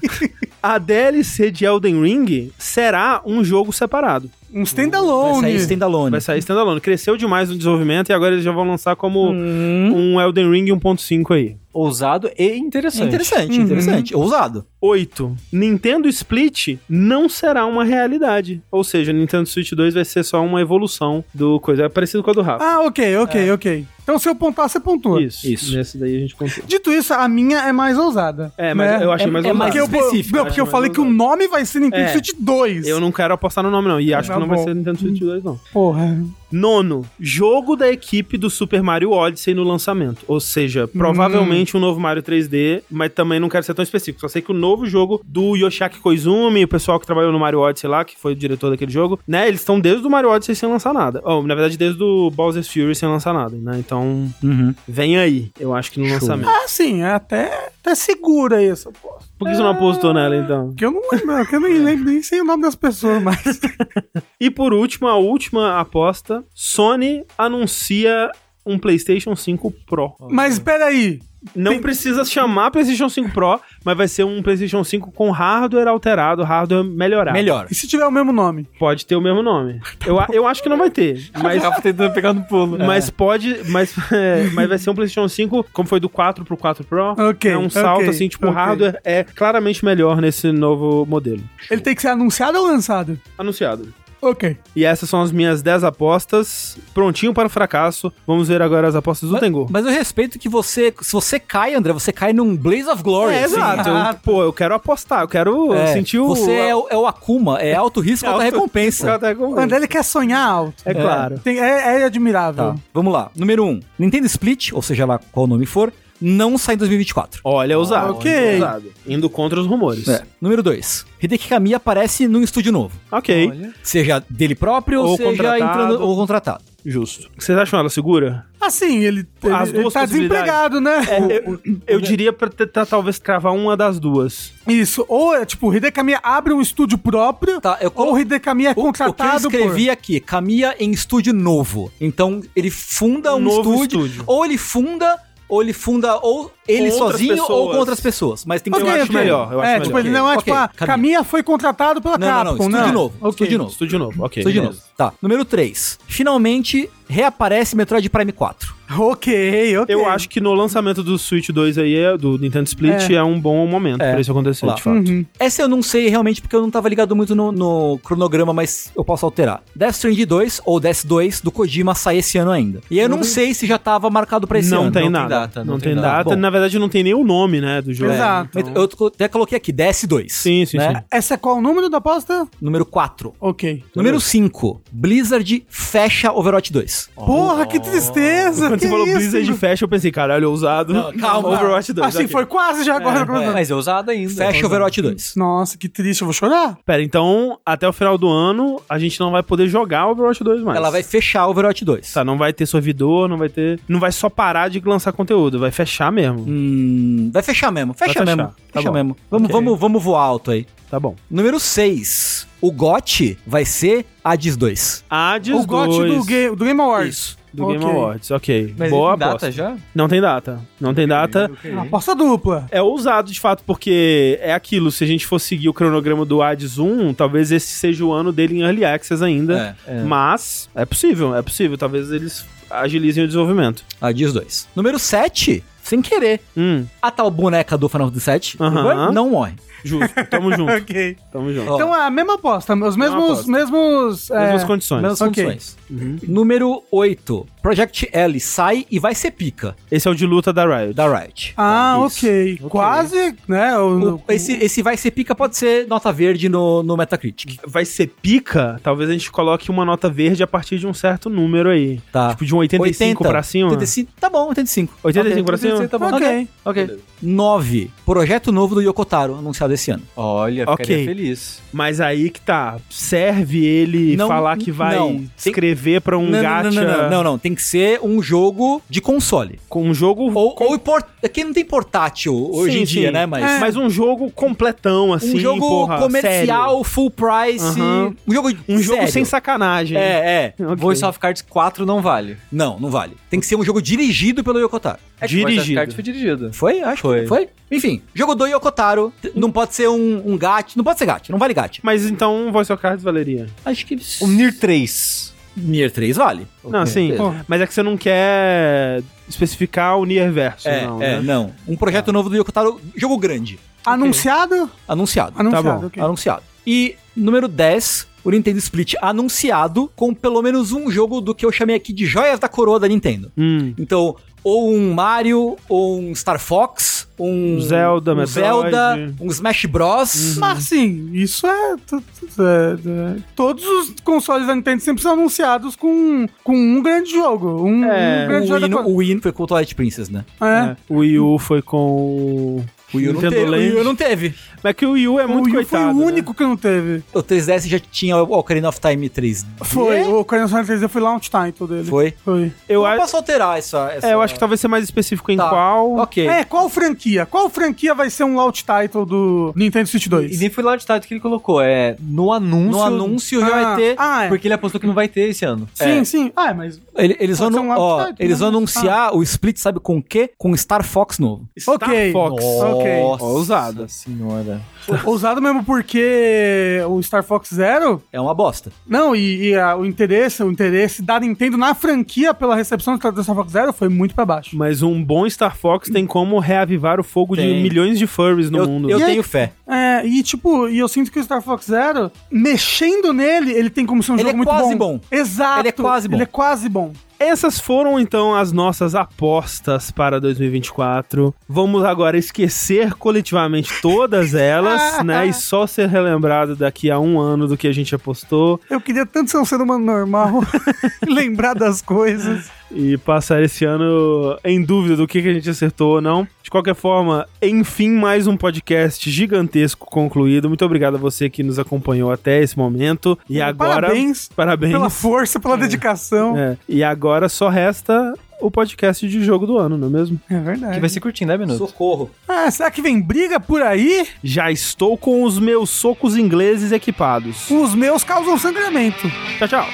a 0.62 0.78
DLC 0.78 1.50
de 1.50 1.64
Elden 1.64 2.02
Ring 2.02 2.52
será 2.58 3.22
um 3.24 3.42
jogo 3.42 3.72
separado. 3.72 4.30
Um 4.54 4.62
standalone. 4.62 5.40
Vai 5.40 5.50
sair 5.50 5.56
standalone. 5.56 6.10
Vai 6.10 6.20
sair 6.20 6.38
standalone. 6.38 6.80
Cresceu 6.80 7.16
demais 7.16 7.48
no 7.48 7.56
desenvolvimento 7.56 8.10
e 8.10 8.12
agora 8.12 8.34
eles 8.34 8.44
já 8.44 8.52
vão 8.52 8.64
lançar 8.64 8.94
como 8.94 9.30
hum. 9.30 10.14
um 10.14 10.20
Elden 10.20 10.50
Ring 10.50 10.66
1.5 10.66 11.34
aí. 11.34 11.56
Ousado 11.74 12.30
e 12.38 12.56
interessante. 12.56 13.08
Interessante, 13.08 13.58
uhum. 13.58 13.64
interessante. 13.64 14.16
Ousado. 14.16 14.64
8. 14.80 15.36
Nintendo 15.52 16.08
Split 16.08 16.78
não 16.88 17.28
será 17.28 17.66
uma 17.66 17.82
realidade. 17.82 18.62
Ou 18.70 18.84
seja, 18.84 19.12
Nintendo 19.12 19.48
Switch 19.48 19.72
2 19.72 19.94
vai 19.94 20.04
ser 20.04 20.22
só 20.22 20.44
uma 20.44 20.60
evolução 20.60 21.24
do 21.34 21.58
coisa. 21.58 21.84
É 21.84 21.88
parecido 21.88 22.22
com 22.22 22.30
a 22.30 22.34
do 22.34 22.42
Rafa. 22.42 22.64
Ah, 22.64 22.82
ok, 22.82 23.16
ok, 23.16 23.48
é. 23.48 23.52
ok. 23.52 23.86
Então, 24.04 24.18
se 24.18 24.28
eu 24.28 24.34
pontuar, 24.36 24.68
você 24.68 24.78
pontua. 24.78 25.22
Isso. 25.22 25.48
Isso. 25.48 25.74
Nesse 25.74 25.96
daí 25.96 26.14
a 26.14 26.20
gente 26.20 26.36
pontua. 26.36 26.62
Dito 26.66 26.92
isso, 26.92 27.14
a 27.14 27.26
minha 27.26 27.60
é 27.60 27.72
mais 27.72 27.96
ousada. 27.96 28.52
É, 28.56 28.74
mas 28.74 28.90
né? 28.90 29.04
eu 29.04 29.10
achei 29.10 29.30
mais 29.30 29.44
é, 29.46 29.48
ousada. 29.50 29.70
É 29.70 29.72
mais 29.72 29.90
específico. 29.90 30.36
Não, 30.36 30.44
porque 30.44 30.60
eu 30.60 30.66
falei 30.66 30.90
que 30.90 31.00
o 31.00 31.06
nome 31.06 31.48
vai 31.48 31.64
ser 31.64 31.80
Nintendo 31.80 32.04
é. 32.04 32.08
Switch 32.08 32.32
2. 32.38 32.86
Eu 32.86 33.00
não 33.00 33.10
quero 33.10 33.32
apostar 33.32 33.64
no 33.64 33.70
nome, 33.70 33.88
não. 33.88 33.98
E 33.98 34.12
acho 34.12 34.28
tá 34.28 34.34
que 34.34 34.40
não 34.40 34.43
bom. 34.46 34.54
vai 34.54 34.64
ser 34.64 34.74
Nintendo 34.74 34.98
Switch 34.98 35.20
2, 35.20 35.44
não. 35.44 35.58
Porra. 35.72 36.22
Nono, 36.54 37.04
jogo 37.18 37.74
da 37.74 37.90
equipe 37.90 38.38
do 38.38 38.48
Super 38.48 38.80
Mario 38.80 39.10
Odyssey 39.10 39.54
no 39.54 39.64
lançamento. 39.64 40.24
Ou 40.28 40.38
seja, 40.38 40.86
provavelmente 40.86 41.76
hum. 41.76 41.80
um 41.80 41.82
novo 41.82 41.98
Mario 41.98 42.22
3D, 42.22 42.82
mas 42.88 43.12
também 43.12 43.40
não 43.40 43.48
quero 43.48 43.64
ser 43.64 43.74
tão 43.74 43.82
específico. 43.82 44.20
Só 44.20 44.28
sei 44.28 44.40
que 44.40 44.52
o 44.52 44.54
novo 44.54 44.86
jogo 44.86 45.20
do 45.24 45.56
Yoshiaki 45.56 45.98
Koizumi, 45.98 46.62
o 46.62 46.68
pessoal 46.68 47.00
que 47.00 47.06
trabalhou 47.06 47.32
no 47.32 47.40
Mario 47.40 47.58
Odyssey 47.58 47.90
lá, 47.90 48.04
que 48.04 48.16
foi 48.16 48.34
o 48.34 48.36
diretor 48.36 48.70
daquele 48.70 48.92
jogo, 48.92 49.18
né? 49.26 49.48
Eles 49.48 49.62
estão 49.62 49.80
desde 49.80 50.06
o 50.06 50.10
Mario 50.10 50.30
Odyssey 50.30 50.54
sem 50.54 50.68
lançar 50.68 50.94
nada. 50.94 51.20
Ou, 51.24 51.44
na 51.44 51.56
verdade, 51.56 51.76
desde 51.76 52.00
o 52.00 52.30
Bowser's 52.30 52.68
Fury 52.68 52.94
sem 52.94 53.08
lançar 53.08 53.34
nada, 53.34 53.56
né? 53.56 53.76
Então, 53.78 54.32
uhum. 54.40 54.72
vem 54.86 55.18
aí, 55.18 55.50
eu 55.58 55.74
acho 55.74 55.90
que 55.90 55.98
no 55.98 56.06
Show. 56.06 56.14
lançamento. 56.14 56.48
Ah, 56.48 56.68
sim, 56.68 57.02
é 57.02 57.10
até, 57.10 57.72
até 57.80 57.96
segura 57.96 58.62
isso, 58.62 58.92
pô. 59.02 59.18
Por 59.38 59.46
que 59.46 59.52
é... 59.52 59.56
você 59.56 59.62
não 59.62 59.70
apostou 59.70 60.14
nela, 60.14 60.36
então? 60.36 60.68
Porque 60.68 60.84
eu 60.84 60.92
não 60.92 61.02
lembro, 61.12 61.48
eu 61.52 61.60
nem 61.60 61.78
lembro 61.82 62.04
nem 62.04 62.22
sei 62.22 62.40
o 62.40 62.44
nome 62.44 62.62
das 62.62 62.74
pessoas 62.74 63.22
mais. 63.22 63.60
e 64.40 64.50
por 64.50 64.72
último, 64.72 65.08
a 65.08 65.16
última 65.16 65.80
aposta: 65.80 66.43
Sony 66.54 67.24
anuncia 67.36 68.30
um 68.66 68.78
PlayStation 68.78 69.36
5 69.36 69.70
Pro. 69.86 70.14
Mas 70.30 70.58
peraí, 70.58 71.20
não 71.54 71.72
Tem... 71.72 71.82
precisa 71.82 72.24
chamar 72.24 72.70
PlayStation 72.70 73.08
5 73.08 73.30
Pro, 73.30 73.60
mas 73.84 73.96
vai 73.96 74.08
ser 74.08 74.24
um 74.24 74.42
PlayStation 74.42 74.82
5 74.82 75.12
com 75.12 75.30
hardware 75.30 75.88
alterado, 75.88 76.42
hardware 76.42 76.84
melhorado. 76.84 77.36
Melhor. 77.36 77.66
E 77.70 77.74
se 77.74 77.86
tiver 77.86 78.06
o 78.06 78.10
mesmo 78.10 78.32
nome? 78.32 78.66
Pode 78.78 79.04
ter 79.04 79.16
o 79.16 79.20
mesmo 79.20 79.42
nome. 79.42 79.80
Eu, 80.06 80.18
eu 80.32 80.46
acho 80.46 80.62
que 80.62 80.68
não 80.68 80.78
vai 80.78 80.90
ter. 80.90 81.30
Mas 81.42 81.60
tava 81.60 81.80
tentando 81.80 82.12
pegar 82.14 82.32
no 82.32 82.42
pulo. 82.44 82.78
Mas 82.78 83.08
é. 83.08 83.12
pode, 83.12 83.60
mas, 83.68 83.94
é, 84.12 84.48
mas 84.52 84.68
vai 84.68 84.78
ser 84.78 84.90
um 84.90 84.94
PlayStation 84.94 85.28
5 85.28 85.66
como 85.72 85.88
foi 85.88 86.00
do 86.00 86.08
4 86.08 86.44
pro 86.44 86.56
4 86.56 86.84
Pro. 86.84 87.14
Ok. 87.18 87.50
É 87.50 87.58
um 87.58 87.68
salto 87.68 87.98
okay, 87.98 88.10
assim, 88.10 88.28
tipo, 88.28 88.46
o 88.46 88.50
okay. 88.50 88.62
hardware 88.62 89.00
é 89.04 89.24
claramente 89.24 89.84
melhor 89.84 90.20
nesse 90.20 90.50
novo 90.52 91.04
modelo. 91.06 91.42
Ele 91.70 91.80
tem 91.80 91.94
que 91.94 92.02
ser 92.02 92.08
anunciado 92.08 92.58
ou 92.58 92.66
lançado? 92.66 93.18
Anunciado. 93.36 93.92
Ok. 94.24 94.56
E 94.74 94.84
essas 94.84 95.08
são 95.08 95.20
as 95.20 95.30
minhas 95.30 95.60
10 95.60 95.84
apostas. 95.84 96.78
Prontinho 96.94 97.34
para 97.34 97.46
o 97.46 97.50
fracasso. 97.50 98.12
Vamos 98.26 98.48
ver 98.48 98.62
agora 98.62 98.88
as 98.88 98.94
apostas 98.94 99.28
do 99.28 99.34
mas, 99.34 99.40
Tengu. 99.40 99.66
Mas 99.70 99.84
eu 99.84 99.92
respeito 99.92 100.38
que 100.38 100.48
você. 100.48 100.92
Se 101.02 101.12
você 101.12 101.38
cai, 101.38 101.74
André, 101.74 101.92
você 101.92 102.10
cai 102.10 102.32
num 102.32 102.56
Blaze 102.56 102.88
of 102.88 103.02
Glory. 103.02 103.34
É, 103.34 103.44
assim. 103.44 103.56
exato. 103.56 103.88
Eu, 103.88 104.14
pô, 104.24 104.42
eu 104.42 104.52
quero 104.52 104.74
apostar, 104.74 105.22
eu 105.22 105.28
quero 105.28 105.74
é, 105.74 105.88
sentir 105.88 106.18
o. 106.18 106.26
Você 106.28 106.52
é 106.52 106.74
o, 106.74 106.86
é 106.90 106.96
o 106.96 107.06
Akuma, 107.06 107.58
é 107.60 107.74
alto 107.74 108.00
risco, 108.00 108.26
é 108.26 108.30
alta 108.30 108.44
recompensa. 108.44 109.12
Alta 109.12 109.28
recompensa. 109.28 109.62
André, 109.62 109.76
ele 109.76 109.88
quer 109.88 110.02
sonhar 110.02 110.48
alto. 110.48 110.82
É, 110.86 110.94
claro. 110.94 111.38
Tem, 111.38 111.58
é, 111.58 112.00
é, 112.00 112.04
admirável. 112.04 112.72
Tá. 112.72 112.76
Vamos 112.94 113.12
lá. 113.12 113.30
Número 113.36 113.64
1. 113.64 113.68
Um, 113.68 113.80
Nintendo 113.98 114.26
Split, 114.26 114.72
ou 114.72 114.80
seja 114.80 115.04
lá 115.04 115.20
qual 115.32 115.44
o 115.44 115.48
nome 115.48 115.66
for, 115.66 115.92
não 116.24 116.56
sai 116.56 116.74
em 116.74 116.78
2024. 116.78 117.42
Olha, 117.44 117.78
ousado. 117.78 118.14
Ok. 118.14 118.54
Ousado. 118.54 118.92
Indo 119.06 119.28
contra 119.28 119.60
os 119.60 119.66
rumores. 119.66 120.08
É. 120.08 120.22
Número 120.40 120.62
2. 120.62 121.04
Hideki 121.22 121.48
Kamiya 121.48 121.76
aparece 121.76 122.26
num 122.26 122.42
estúdio 122.42 122.72
novo. 122.72 122.98
Ok. 123.12 123.50
Olha. 123.50 123.74
Seja 123.82 124.24
dele 124.30 124.54
próprio 124.54 125.02
ou 125.02 125.16
seja 125.16 125.28
contratado. 125.28 125.64
entrando 125.64 126.02
ou 126.02 126.16
contratado. 126.16 126.64
Justo. 126.86 127.30
Vocês 127.38 127.56
acham 127.56 127.78
ela 127.78 127.88
segura? 127.88 128.44
Assim, 128.60 129.04
ele, 129.04 129.26
As 129.42 129.70
ele, 129.70 129.78
ele 129.78 129.90
tá 129.90 130.04
desempregado, 130.04 130.80
né? 130.82 131.02
É, 131.08 131.42
eu, 131.46 131.60
eu, 131.86 132.00
diria 132.00 132.30
pra 132.30 132.50
tentar 132.50 132.84
talvez 132.84 133.18
cravar 133.18 133.54
uma 133.54 133.74
das 133.74 133.98
duas. 133.98 134.52
Isso, 134.68 135.04
ou 135.08 135.34
é 135.34 135.46
tipo, 135.46 135.68
o 135.68 135.74
Hidekamiya 135.74 136.20
abre 136.22 136.52
um 136.52 136.60
estúdio 136.60 136.98
próprio, 136.98 137.58
tá, 137.58 137.78
eu 137.80 137.90
ou 137.94 138.14
o 138.14 138.18
Hidekamiya 138.18 138.70
é 138.70 138.74
contratado 138.74 139.44
o, 139.44 139.48
o 139.48 139.50
que 139.50 139.56
eu 139.56 139.60
escrevi 139.60 139.86
por... 139.86 139.92
aqui, 139.92 140.20
Kamiya 140.20 140.76
em 140.78 140.90
estúdio 140.90 141.32
novo. 141.32 141.90
Então, 141.98 142.42
ele 142.54 142.70
funda 142.70 143.34
um, 143.34 143.38
um 143.38 143.48
estúdio, 143.48 144.06
estúdio, 144.06 144.24
ou 144.26 144.44
ele 144.44 144.58
funda 144.58 145.18
ou 145.48 145.62
ele 145.62 145.72
funda 145.72 146.18
ou 146.22 146.50
ele 146.66 146.90
sozinho 146.90 147.36
pessoas. 147.36 147.50
ou 147.50 147.70
com 147.70 147.76
outras 147.76 148.00
pessoas. 148.00 148.44
Mas 148.44 148.62
tem 148.62 148.72
que 148.72 148.78
okay, 148.78 148.90
eu 148.90 148.94
acho 148.94 149.04
okay. 149.04 149.16
melhor. 149.16 149.52
Eu 149.52 149.62
é, 149.62 149.74
acho 149.74 149.84
tipo, 149.84 149.96
melhor. 149.96 150.06
ele 150.06 150.18
não 150.18 150.28
é 150.28 150.32
okay. 150.32 150.44
tipo, 150.44 150.56
a 150.56 150.64
ah, 150.64 150.68
Caminha 150.68 151.24
foi 151.24 151.42
contratado 151.42 152.00
pela 152.00 152.18
não, 152.18 152.26
Capcom, 152.26 152.68
não, 152.68 152.68
não, 152.68 152.76
estúdio 152.76 152.92
novo. 152.92 153.14
Okay. 153.20 153.28
Estúdio 153.30 153.58
novo. 153.58 153.70
Estúdio 153.70 153.98
novo, 153.98 154.24
ok. 154.24 154.40
Estúdio 154.40 154.62
novo. 154.62 154.78
Tá, 154.96 155.12
número 155.20 155.44
3. 155.44 155.98
Finalmente 156.06 156.90
reaparece 157.08 157.76
Metroid 157.76 158.08
Prime 158.08 158.32
4. 158.32 158.74
Ok, 158.98 159.78
ok. 159.78 159.94
Eu 159.94 160.06
acho 160.06 160.28
que 160.28 160.40
no 160.40 160.52
lançamento 160.54 161.02
do 161.02 161.18
Switch 161.18 161.50
2 161.50 161.78
aí, 161.78 161.96
é, 161.96 162.16
do 162.16 162.38
Nintendo 162.38 162.66
Split, 162.66 163.10
é, 163.10 163.14
é 163.14 163.22
um 163.22 163.38
bom 163.40 163.66
momento 163.66 164.02
é. 164.02 164.12
pra 164.12 164.20
isso 164.20 164.30
acontecer, 164.30 164.66
Lá. 164.66 164.74
de 164.74 164.82
fato. 164.82 165.08
Uhum. 165.08 165.24
Essa 165.38 165.62
eu 165.62 165.68
não 165.68 165.82
sei 165.82 166.08
realmente 166.08 166.40
porque 166.40 166.54
eu 166.54 166.60
não 166.60 166.70
tava 166.70 166.88
ligado 166.88 167.16
muito 167.16 167.34
no, 167.34 167.50
no, 167.50 167.98
cronograma, 167.98 168.52
mas 168.52 168.92
eu 168.96 169.04
posso 169.04 169.24
alterar. 169.24 169.62
Death 169.74 169.94
Stranding 169.94 170.26
2 170.26 170.60
ou 170.64 170.78
Death 170.78 171.04
2 171.04 171.40
do 171.40 171.50
Kojima 171.50 171.94
sai 171.94 172.18
esse 172.18 172.38
ano 172.38 172.50
ainda. 172.50 172.80
E 172.90 172.98
eu 172.98 173.08
não, 173.08 173.18
não 173.18 173.24
sei 173.24 173.54
se 173.54 173.66
já 173.66 173.78
tava 173.78 174.08
marcado 174.10 174.46
pra 174.46 174.58
esse 174.58 174.70
não 174.70 174.82
ano. 174.82 174.92
Tem 174.92 175.04
não 175.04 175.10
nada. 175.10 175.28
tem 175.28 175.38
data. 175.38 175.64
Não, 175.64 175.74
não 175.74 175.80
tem, 175.80 175.94
tem 175.94 176.02
data. 176.02 176.30
Bom, 176.30 176.36
Na 176.36 176.50
verdade, 176.50 176.78
não 176.78 176.88
tem 176.88 177.02
nem 177.02 177.14
o 177.14 177.24
nome, 177.24 177.60
né, 177.60 177.80
do 177.82 177.92
jogo. 177.92 178.12
Exato. 178.12 178.58
Então... 178.58 178.74
Eu 178.74 179.06
até 179.08 179.28
coloquei 179.28 179.56
aqui, 179.56 179.72
DS2. 179.72 180.28
Sim, 180.28 180.66
sim, 180.66 180.76
né? 180.76 180.94
sim. 180.94 181.02
Essa 181.10 181.34
é 181.34 181.36
qual 181.36 181.58
o 181.58 181.60
número 181.60 181.88
da 181.88 181.98
aposta? 181.98 182.46
Número 182.60 182.84
4. 182.84 183.34
Ok. 183.40 183.82
Número 183.94 184.20
5. 184.20 184.82
Blizzard 184.92 185.64
fecha 185.68 186.32
Overwatch 186.32 186.72
2. 186.72 187.10
Porra, 187.14 187.66
que 187.66 187.80
tristeza! 187.80 188.74
Você 188.84 188.90
falou 188.90 189.06
isso? 189.06 189.16
Blizzard 189.16 189.54
fecha, 189.54 189.84
eu 189.84 189.88
pensei, 189.88 190.10
caralho, 190.10 190.50
ousado. 190.50 190.92
Não, 190.92 191.12
calma. 191.12 191.48
Overwatch 191.54 191.92
2. 191.92 192.06
Assim, 192.06 192.18
okay. 192.18 192.28
foi 192.28 192.46
quase 192.46 192.84
já 192.84 192.96
agora. 192.96 193.20
É, 193.20 193.44
é, 193.44 193.50
mas 193.52 193.70
é 193.70 193.74
ousado 193.74 194.10
ainda. 194.10 194.32
Fecha 194.32 194.66
Overwatch 194.66 195.02
2. 195.02 195.34
Nossa, 195.36 195.78
que 195.78 195.88
triste, 195.88 196.22
eu 196.22 196.26
vou 196.26 196.32
chorar. 196.32 196.78
Pera, 196.84 197.02
então, 197.02 197.58
até 197.64 197.88
o 197.88 197.92
final 197.92 198.18
do 198.18 198.28
ano, 198.28 198.80
a 198.88 198.98
gente 198.98 199.18
não 199.20 199.30
vai 199.30 199.42
poder 199.42 199.68
jogar 199.68 200.08
Overwatch 200.08 200.42
2 200.42 200.62
mais. 200.62 200.76
Ela 200.76 200.90
vai 200.90 201.02
fechar 201.02 201.46
Overwatch 201.48 201.84
2. 201.84 202.12
Tá, 202.12 202.24
não 202.24 202.36
vai 202.36 202.52
ter 202.52 202.66
servidor, 202.66 203.28
não 203.28 203.38
vai 203.38 203.48
ter... 203.48 203.80
Não 203.88 204.00
vai 204.00 204.12
só 204.12 204.28
parar 204.28 204.68
de 204.68 204.80
lançar 204.80 205.12
conteúdo, 205.12 205.58
vai 205.58 205.70
fechar 205.70 206.12
mesmo. 206.12 206.44
Hum, 206.46 207.30
vai 207.32 207.42
fechar 207.42 207.70
mesmo, 207.70 207.94
fecha 207.94 208.24
mesmo. 208.24 208.42
Tá 208.44 208.54
fecha 208.72 208.88
bom. 208.88 208.94
mesmo. 208.94 209.16
Vamos, 209.30 209.44
okay. 209.48 209.60
vamos, 209.60 209.80
vamos 209.80 210.02
voar 210.02 210.22
alto 210.22 210.50
aí. 210.50 210.66
Tá 210.90 211.00
bom. 211.00 211.16
Número 211.30 211.58
6. 211.58 212.46
O 212.60 212.70
GOT 212.70 213.38
vai 213.46 213.64
ser 213.64 214.06
Hades 214.22 214.56
2. 214.56 215.04
Hades 215.10 215.54
o 215.54 215.56
2. 215.56 215.64
O 215.64 215.66
GOT 215.66 216.08
do, 216.08 216.24
game, 216.24 216.56
do 216.56 216.64
Game 216.64 216.80
Awards. 216.80 217.16
Isso 217.16 217.43
do 217.54 217.64
okay. 217.64 217.78
Game 217.78 217.90
Awards. 217.90 218.30
Ok. 218.30 218.74
Mas 218.76 218.90
Boa 218.90 219.16
tem 219.16 219.26
aposta. 219.26 219.46
data 219.46 219.52
já? 219.52 219.76
Não 219.94 220.08
tem 220.08 220.20
data. 220.20 220.60
Não 220.80 220.92
tem 220.92 221.06
data. 221.06 221.50
Okay. 221.52 221.72
É 221.72 221.78
aposta 221.78 222.14
dupla. 222.14 222.66
É 222.70 222.82
ousado, 222.82 223.30
de 223.30 223.38
fato, 223.38 223.62
porque 223.64 224.38
é 224.42 224.52
aquilo. 224.52 224.90
Se 224.90 225.04
a 225.04 225.06
gente 225.06 225.24
for 225.26 225.38
seguir 225.38 225.68
o 225.68 225.72
cronograma 225.72 226.24
do 226.24 226.42
Hades 226.42 226.78
1, 226.78 227.14
talvez 227.14 227.52
esse 227.52 227.68
seja 227.68 228.04
o 228.04 228.12
ano 228.12 228.32
dele 228.32 228.58
em 228.58 228.62
Early 228.62 228.84
Access 228.84 229.22
ainda. 229.22 229.76
É, 229.86 229.92
é. 229.98 230.02
Mas 230.02 230.68
é 230.74 230.84
possível, 230.84 231.34
é 231.34 231.42
possível. 231.42 231.78
Talvez 231.78 232.10
eles 232.10 232.44
agilizem 232.68 233.24
o 233.24 233.26
desenvolvimento. 233.26 233.84
Hades 234.00 234.32
2. 234.32 234.68
Número 234.74 234.98
7, 234.98 235.62
sem 235.82 236.02
querer. 236.02 236.40
Hum. 236.56 236.84
A 237.00 237.10
tal 237.10 237.30
boneca 237.30 237.78
do 237.78 237.88
Final 237.88 238.10
Fantasy 238.10 238.56
VII 238.58 238.66
uh 238.66 238.72
-huh. 238.72 239.12
não 239.12 239.30
morre. 239.30 239.54
Justo, 239.84 240.24
tamo 240.30 240.50
junto. 240.56 240.72
ok. 240.72 241.16
Tamo 241.30 241.52
junto. 241.52 241.74
Então 241.74 241.94
é 241.94 242.06
a 242.06 242.10
mesma 242.10 242.34
aposta, 242.34 242.74
os 242.74 242.96
mesmos. 242.96 243.24
Aposta. 243.24 243.52
mesmos 243.52 244.30
é... 244.30 244.44
Mesmas 244.46 244.64
condições. 244.64 245.02
Mesmas 245.02 245.20
okay. 245.20 245.44
condições. 245.44 245.76
Uhum. 245.90 246.18
Número 246.26 246.82
8. 246.90 247.46
Project 247.62 248.08
L 248.12 248.40
sai 248.40 248.86
e 248.90 248.98
vai 248.98 249.14
ser 249.14 249.30
pica. 249.30 249.76
Esse 249.90 250.08
é 250.08 250.10
o 250.10 250.14
de 250.14 250.26
luta 250.26 250.52
da 250.52 250.64
Riot. 250.64 250.94
Da 250.94 251.06
Riot. 251.06 251.54
Ah, 251.56 251.96
ok. 251.98 252.54
okay. 252.54 252.68
Quase, 252.68 253.34
né? 253.48 253.78
O, 253.78 254.16
o, 254.16 254.22
esse, 254.28 254.52
esse 254.52 254.82
vai 254.82 254.96
ser 254.96 255.10
pica 255.10 255.34
pode 255.34 255.56
ser 255.56 255.86
nota 255.86 256.12
verde 256.12 256.48
no, 256.48 256.82
no 256.82 256.96
Metacritic. 256.96 257.58
Vai 257.66 257.84
ser 257.84 258.08
pica? 258.20 258.78
Talvez 258.82 259.08
a 259.08 259.12
gente 259.12 259.30
coloque 259.30 259.70
uma 259.70 259.84
nota 259.84 260.10
verde 260.10 260.42
a 260.42 260.46
partir 260.46 260.78
de 260.78 260.86
um 260.86 260.94
certo 260.94 261.30
número 261.30 261.70
aí. 261.70 262.00
Tá. 262.12 262.30
Tipo 262.30 262.44
de 262.44 262.54
um 262.54 262.58
85 262.58 263.22
80, 263.22 263.28
pra 263.28 263.42
cima. 263.42 263.70
85, 263.70 264.12
tá 264.20 264.30
bom, 264.30 264.48
85. 264.48 264.94
85 265.02 265.32
okay. 265.32 265.44
pra 265.44 265.56
cima? 265.56 265.74
85, 265.74 265.90
tá 265.90 265.98
bom. 265.98 266.16
Ok. 266.16 266.48
Ok. 266.64 266.98
9. 267.24 267.90
Projeto 268.04 268.52
novo 268.52 268.74
do 268.74 268.80
Yokotaro, 268.80 269.36
anunciado 269.36 269.72
esse 269.72 269.90
ano. 269.90 270.02
Olha, 270.16 270.66
ficaria 270.66 271.04
feliz. 271.04 271.62
Mas 271.72 272.00
aí 272.00 272.30
que 272.30 272.40
tá. 272.40 272.76
Serve 272.90 273.64
ele 273.64 274.16
não, 274.16 274.28
falar 274.28 274.56
que 274.56 274.70
vai 274.70 274.96
não, 274.96 275.24
escrever 275.36 275.92
tem... 275.92 276.00
pra 276.00 276.18
um 276.18 276.28
não, 276.28 276.42
gacha... 276.42 276.70
Não, 276.70 276.82
não, 276.82 277.10
não, 277.10 277.24
não, 277.24 277.38
Tem 277.38 277.54
que 277.54 277.62
ser 277.62 278.00
um 278.02 278.22
jogo 278.22 278.82
de 278.88 279.00
console. 279.00 279.58
Com 279.68 279.88
um 279.88 279.94
jogo... 279.94 280.30
Ou, 280.32 280.54
com... 280.54 280.64
ou 280.64 280.78
port... 280.78 281.06
Aqui 281.22 281.42
não 281.42 281.52
tem 281.52 281.64
portátil 281.64 282.50
hoje 282.52 282.74
sim, 282.74 282.82
em 282.82 282.84
dia, 282.84 283.10
né? 283.10 283.26
Mas... 283.26 283.44
É. 283.44 283.58
Mas 283.58 283.76
um 283.76 283.88
jogo 283.88 284.30
completão, 284.30 285.12
assim, 285.12 285.36
Um 285.36 285.40
jogo 285.40 285.60
porra, 285.60 285.98
comercial, 285.98 286.70
sério. 286.70 286.84
full 286.84 287.10
price. 287.10 287.80
Um 288.26 288.32
jogo 288.32 288.52
Um 288.68 288.78
jogo 288.78 288.98
sério. 288.98 289.12
sem 289.12 289.24
sacanagem. 289.24 289.96
É, 289.96 290.52
é. 290.60 290.64
Okay. 290.64 290.76
Voice 290.76 291.04
of 291.04 291.18
Cards 291.18 291.42
4 291.42 291.86
não 291.86 292.00
vale. 292.00 292.36
Não, 292.50 292.78
não 292.80 292.90
vale. 292.90 293.16
Tem 293.30 293.38
que 293.38 293.46
ser 293.46 293.56
um 293.56 293.64
jogo 293.64 293.80
dirigido 293.80 294.42
pelo 294.42 294.58
Yokotaro. 294.58 294.98
É, 295.20 295.26
dirigido. 295.26 295.54
Voice 295.54 295.80
of 295.80 295.94
foi 295.94 296.04
dirigido. 296.04 296.52
Foi? 296.52 296.82
Acho 296.82 297.02
foi. 297.02 297.20
que 297.22 297.26
foi. 297.26 297.48
Enfim, 297.70 298.02
jogo 298.14 298.34
do 298.34 298.46
Yokotaro. 298.46 299.12
Não 299.34 299.50
pode 299.50 299.74
ser 299.74 299.88
um, 299.88 300.22
um 300.26 300.36
gato. 300.36 300.76
Não 300.76 300.84
pode 300.84 300.98
ser 300.98 301.06
gato. 301.06 301.30
Não 301.30 301.38
vale 301.38 301.54
gato. 301.54 301.78
Mas 301.82 302.04
então 302.06 302.50
Voice 302.52 302.72
of 302.72 302.80
Cards 302.80 303.02
valeria. 303.02 303.46
Acho 303.64 303.86
que. 303.86 303.98
O 304.20 304.28
Nier 304.28 304.58
3. 304.58 305.34
Nier 305.56 305.90
3 305.90 306.16
vale. 306.16 306.46
Não, 306.62 306.82
okay. 306.82 306.92
sim. 306.92 307.12
Mas 307.46 307.60
é 307.60 307.66
que 307.66 307.74
você 307.74 307.82
não 307.82 307.96
quer 307.96 309.02
especificar 309.28 309.98
o 309.98 310.04
Nier 310.04 310.30
Verso, 310.32 310.68
é, 310.68 310.86
não, 310.86 311.02
É, 311.02 311.16
né? 311.16 311.22
não. 311.22 311.52
Um 311.66 311.76
projeto 311.76 312.10
ah. 312.10 312.12
novo 312.12 312.28
do 312.28 312.36
Yokotaro, 312.36 312.80
jogo 312.96 313.16
grande. 313.16 313.58
Anunciado? 313.84 314.54
Okay. 314.54 314.68
Anunciado. 314.88 315.34
Anunciado, 315.36 315.64
tá 315.64 315.78
bom. 315.78 315.86
Okay. 315.86 316.02
Anunciado. 316.02 316.42
E 316.66 316.96
número 317.14 317.46
10, 317.46 318.06
o 318.24 318.30
Nintendo 318.30 318.58
Split 318.58 318.94
anunciado 319.00 319.90
com 319.94 320.14
pelo 320.14 320.40
menos 320.42 320.72
um 320.72 320.90
jogo 320.90 321.20
do 321.20 321.34
que 321.34 321.44
eu 321.44 321.52
chamei 321.52 321.76
aqui 321.76 321.92
de 321.92 322.06
joias 322.06 322.40
da 322.40 322.48
coroa 322.48 322.80
da 322.80 322.88
Nintendo. 322.88 323.30
Hum. 323.36 323.74
Então, 323.78 324.16
ou 324.44 324.70
um 324.70 324.92
Mario, 324.92 325.56
ou 325.68 325.98
um 325.98 326.14
Star 326.14 326.38
Fox, 326.38 327.08
um 327.18 327.58
Zelda, 327.60 328.14
um 328.14 328.26
Zelda, 328.26 329.14
um 329.18 329.28
Smash 329.28 329.64
Bros. 329.64 330.34
Uhum. 330.34 330.40
Mas 330.40 330.64
sim, 330.64 331.10
isso 331.14 331.46
é, 331.46 331.72
é, 331.72 331.96
é, 331.96 333.16
Todos 333.34 333.64
os 333.64 333.94
consoles 334.04 334.46
da 334.46 334.54
Nintendo 334.54 334.82
sempre 334.82 335.02
são 335.02 335.14
anunciados 335.14 335.74
com, 335.74 336.26
com 336.42 336.54
um 336.54 336.82
grande 336.82 337.10
jogo. 337.10 337.64
Um, 337.64 337.84
é, 337.84 338.24
um 338.24 338.28
grande 338.28 338.52
o 338.52 338.60
jogo. 338.60 338.76
Wii, 338.80 338.92
o 338.92 338.96
Wii 338.96 339.20
foi 339.22 339.32
com 339.32 339.42
o 339.44 339.46
Twilight 339.46 339.74
Princess, 339.74 340.10
né? 340.10 340.24
É. 340.40 340.46
é. 340.46 340.76
O 340.88 340.98
Wii 340.98 341.18
U 341.18 341.38
foi 341.38 341.62
com 341.62 341.78
o 341.78 342.64
Wii 342.94 343.08
U, 343.08 343.12
não 343.14 343.20
teve, 343.20 343.44
o 343.44 343.50
Wii 343.50 343.72
U 343.72 343.84
não 343.84 343.96
teve. 343.96 344.34
Mas 344.64 344.70
é 344.70 344.72
que 344.72 344.86
o 344.86 344.92
Wii 344.92 345.08
U 345.08 345.20
é 345.20 345.26
muito 345.26 345.50
coitado. 345.50 345.58
O 345.58 345.58
Wii 345.58 345.64
U 345.64 345.66
foi 345.68 345.78
o 345.78 346.06
né? 346.06 346.12
único 346.12 346.32
que 346.32 346.42
não 346.42 346.56
teve. 346.56 347.02
O 347.12 347.22
3DS 347.22 347.68
já 347.68 347.78
tinha 347.78 348.16
o 348.16 348.32
Ocarina 348.32 348.70
of 348.70 348.80
Time 348.80 349.10
3D. 349.10 349.44
Foi, 349.60 350.02
o 350.04 350.20
Ocarina 350.20 350.46
of 350.46 350.54
Time 350.54 350.66
3D 350.66 350.88
foi 350.88 351.02
launch 351.02 351.30
title 351.30 351.66
dele. 351.66 351.84
Foi? 351.84 352.14
Foi. 352.24 352.50
Eu 352.66 352.86
acho... 352.86 353.00
posso 353.02 353.16
alterar 353.16 353.58
essa, 353.58 353.92
essa... 353.92 354.08
É, 354.08 354.14
eu 354.14 354.22
acho 354.22 354.32
que 354.32 354.40
talvez 354.40 354.58
ser 354.58 354.68
mais 354.68 354.82
específico 354.82 355.30
em 355.30 355.36
tá. 355.36 355.50
qual... 355.50 355.96
Ok. 355.96 356.26
É, 356.26 356.44
qual 356.44 356.70
franquia? 356.70 357.26
Qual 357.26 357.50
franquia 357.50 357.94
vai 357.94 358.08
ser 358.08 358.24
um 358.24 358.36
launch 358.36 358.64
title 358.64 359.04
do 359.04 359.52
Nintendo 359.54 359.86
Switch 359.86 360.08
2? 360.08 360.34
E 360.34 360.38
nem 360.38 360.48
foi 360.48 360.64
launch 360.64 360.86
title 360.86 361.02
que 361.02 361.12
ele 361.12 361.20
colocou, 361.20 361.60
é 361.60 361.96
no 362.00 362.32
anúncio... 362.32 362.70
No 362.70 362.82
anúncio 362.82 363.40
já 363.40 363.46
ah, 363.46 363.50
vai 363.50 363.76
ter, 363.76 363.94
ah, 363.98 364.24
é. 364.24 364.28
porque 364.28 364.46
ele 364.46 364.54
apostou 364.54 364.80
que 364.80 364.86
não 364.86 364.94
vai 364.94 365.08
ter 365.08 365.28
esse 365.28 365.44
ano. 365.44 365.68
Sim, 365.74 365.98
é. 365.98 366.04
sim. 366.04 366.32
Ah, 366.34 366.54
mas... 366.54 366.80
Ele, 366.96 367.14
eles 367.20 367.38
vão, 367.38 367.50
um 367.50 367.70
ó, 367.70 368.06
title, 368.06 368.24
eles 368.24 368.38
vão 368.38 368.50
né? 368.50 368.56
anunciar 368.56 369.10
ah. 369.10 369.14
o 369.14 369.22
Split, 369.22 369.58
sabe 369.58 369.78
com 369.78 369.98
o 369.98 370.02
quê? 370.02 370.30
Com 370.38 370.56
Star 370.56 370.82
Fox 370.82 371.18
novo. 371.18 371.46
Star 371.58 371.74
ok. 371.74 372.12
Fox. 372.12 372.42
Nossa. 372.42 372.66
Ok. 372.66 372.92
Ousada. 373.20 373.88
senhora. 373.88 374.53
Ousado 375.04 375.40
mesmo 375.40 375.64
porque 375.64 376.80
o 376.88 377.02
Star 377.02 377.22
Fox 377.22 377.50
Zero 377.54 378.02
é 378.12 378.20
uma 378.20 378.34
bosta. 378.34 378.70
Não, 378.86 379.14
e, 379.16 379.48
e 379.48 379.54
a, 379.54 379.76
o 379.76 379.86
interesse, 379.86 380.42
o 380.42 380.50
interesse 380.50 381.02
da 381.02 381.18
Nintendo 381.18 381.56
na 381.56 381.74
franquia 381.74 382.34
pela 382.34 382.54
recepção 382.54 382.96
do 382.96 383.22
Star 383.22 383.34
Fox 383.34 383.52
Zero 383.52 383.72
foi 383.72 383.88
muito 383.88 384.14
para 384.14 384.26
baixo. 384.26 384.56
Mas 384.56 384.82
um 384.82 385.02
bom 385.02 385.28
Star 385.28 385.56
Fox 385.56 385.88
tem 385.88 386.06
como 386.06 386.38
reavivar 386.38 387.00
o 387.00 387.04
fogo 387.04 387.34
tem. 387.34 387.56
de 387.56 387.62
milhões 387.62 387.98
de 387.98 388.06
furries 388.06 388.50
no 388.50 388.58
eu, 388.58 388.66
mundo. 388.66 388.90
Eu 388.90 389.00
e 389.00 389.04
tenho 389.04 389.22
fé. 389.22 389.52
É, 389.66 390.06
e 390.06 390.22
tipo, 390.22 390.68
e 390.68 390.78
eu 390.78 390.88
sinto 390.88 391.10
que 391.10 391.18
o 391.18 391.24
Star 391.24 391.42
Fox 391.42 391.66
Zero, 391.66 392.10
mexendo 392.30 393.12
nele, 393.12 393.52
ele 393.52 393.70
tem 393.70 393.86
como 393.86 394.02
ser 394.02 394.12
um 394.12 394.16
ele 394.16 394.24
jogo 394.24 394.34
é 394.34 394.36
muito 394.36 394.48
bom. 394.48 394.54
Ele 394.54 394.60
é 394.60 394.64
quase 394.64 394.76
bom. 394.76 395.00
Exato. 395.10 395.60
Ele 395.60 395.68
é 395.68 395.72
quase 395.72 396.08
bom. 396.08 396.16
Ele 396.16 396.22
é 396.22 396.26
quase 396.26 396.68
bom. 396.68 396.92
Essas 397.24 397.58
foram 397.58 397.98
então 397.98 398.34
as 398.34 398.52
nossas 398.52 398.94
apostas 398.94 399.90
para 399.90 400.20
2024. 400.20 401.34
Vamos 401.48 401.82
agora 401.82 402.18
esquecer 402.18 402.92
coletivamente 402.92 403.72
todas 403.80 404.34
elas, 404.34 405.00
né? 405.02 405.26
E 405.28 405.32
só 405.32 405.66
ser 405.66 405.88
relembrado 405.88 406.54
daqui 406.54 406.90
a 406.90 406.98
um 406.98 407.18
ano 407.18 407.48
do 407.48 407.56
que 407.56 407.66
a 407.66 407.72
gente 407.72 407.94
apostou. 407.94 408.60
Eu 408.68 408.78
queria 408.78 409.06
tanto 409.06 409.30
ser 409.30 409.38
um 409.38 409.44
ser 409.46 409.58
humano 409.58 409.86
normal, 409.86 410.44
lembrar 411.08 411.54
das 411.54 411.80
coisas 411.80 412.50
e 412.70 412.98
passar 412.98 413.42
esse 413.42 413.64
ano 413.64 414.38
em 414.44 414.62
dúvida 414.62 414.94
do 414.94 415.06
que, 415.06 415.22
que 415.22 415.28
a 415.28 415.34
gente 415.34 415.48
acertou 415.48 415.94
ou 415.94 416.00
não. 416.02 416.28
De 416.54 416.56
qualquer 416.56 416.76
forma, 416.76 417.26
enfim, 417.42 417.90
mais 417.90 418.28
um 418.28 418.36
podcast 418.36 419.10
gigantesco 419.10 419.86
concluído. 419.90 420.46
Muito 420.46 420.64
obrigado 420.64 420.94
a 420.94 420.98
você 420.98 421.28
que 421.28 421.42
nos 421.42 421.58
acompanhou 421.58 422.12
até 422.12 422.40
esse 422.40 422.56
momento. 422.56 423.18
E 423.28 423.42
agora. 423.42 423.88
Parabéns. 423.88 424.28
Parabéns. 424.28 424.72
Pela 424.72 424.88
força, 424.88 425.40
pela 425.40 425.54
é. 425.54 425.58
dedicação. 425.58 426.38
É. 426.38 426.56
E 426.68 426.84
agora 426.84 427.28
só 427.28 427.48
resta 427.48 428.14
o 428.40 428.52
podcast 428.52 429.08
de 429.08 429.24
jogo 429.24 429.48
do 429.48 429.58
ano, 429.58 429.76
não 429.76 429.88
é 429.88 429.90
mesmo? 429.90 430.20
É 430.30 430.38
verdade. 430.38 430.74
Que 430.74 430.80
vai 430.80 430.88
ser 430.88 431.00
curtinho, 431.00 431.26
né, 431.26 431.36
Minuto? 431.36 431.58
Socorro. 431.58 432.08
Ah, 432.28 432.48
será 432.48 432.70
que 432.70 432.80
vem 432.80 433.00
briga 433.00 433.40
por 433.40 433.60
aí? 433.60 434.06
Já 434.22 434.48
estou 434.52 434.96
com 434.96 435.24
os 435.24 435.40
meus 435.40 435.70
socos 435.70 436.16
ingleses 436.16 436.70
equipados. 436.70 437.50
Os 437.50 437.74
meus 437.74 438.04
causam 438.04 438.38
sangramento. 438.38 439.10
Tchau, 439.38 439.48
tchau. 439.48 439.66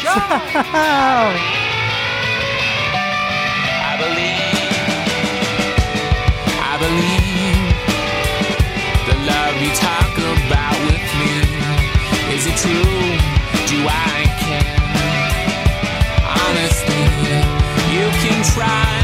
Tchau. 0.00 0.02
tchau. 4.10 4.33
Believe 6.84 7.72
the 9.08 9.16
love 9.24 9.56
you 9.62 9.72
talk 9.72 10.12
about 10.18 10.76
with 10.84 11.08
me. 11.16 11.32
Is 12.36 12.44
it 12.44 12.56
true? 12.60 13.08
Do 13.70 13.78
I 13.88 14.28
care? 14.44 14.76
Honestly, 16.44 17.04
you 17.88 18.06
can 18.20 18.44
try 18.52 19.03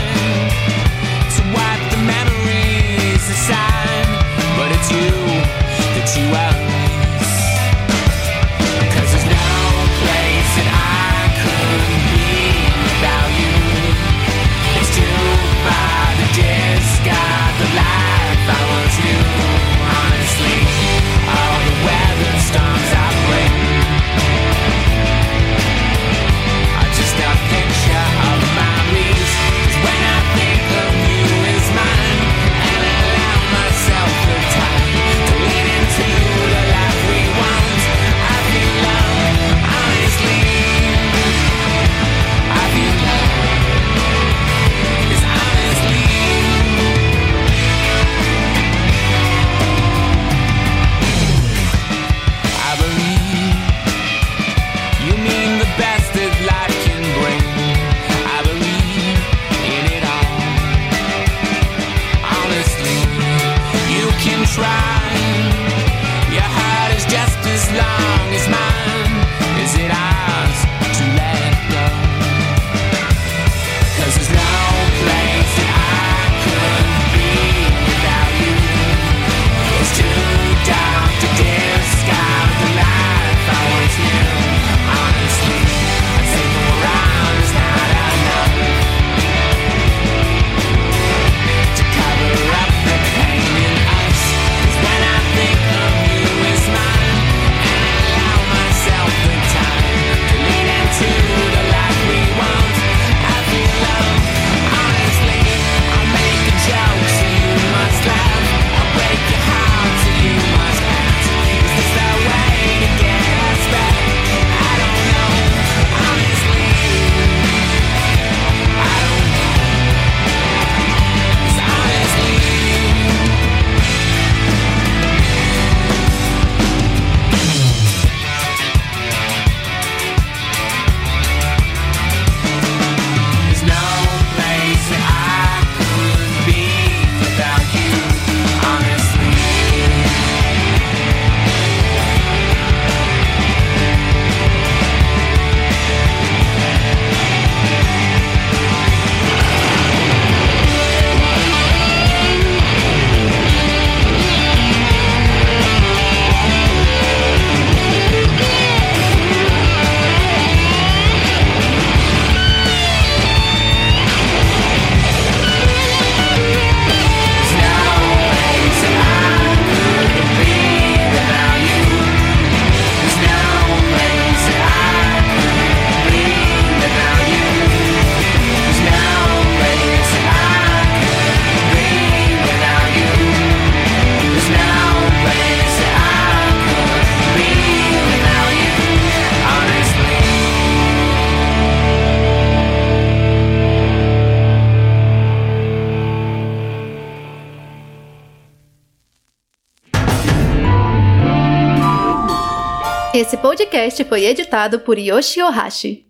podcast 203.71 204.03
foi 204.03 204.25
editado 204.25 204.81
por 204.81 204.99
Yoshi 204.99 205.41
Ohashi. 205.41 206.10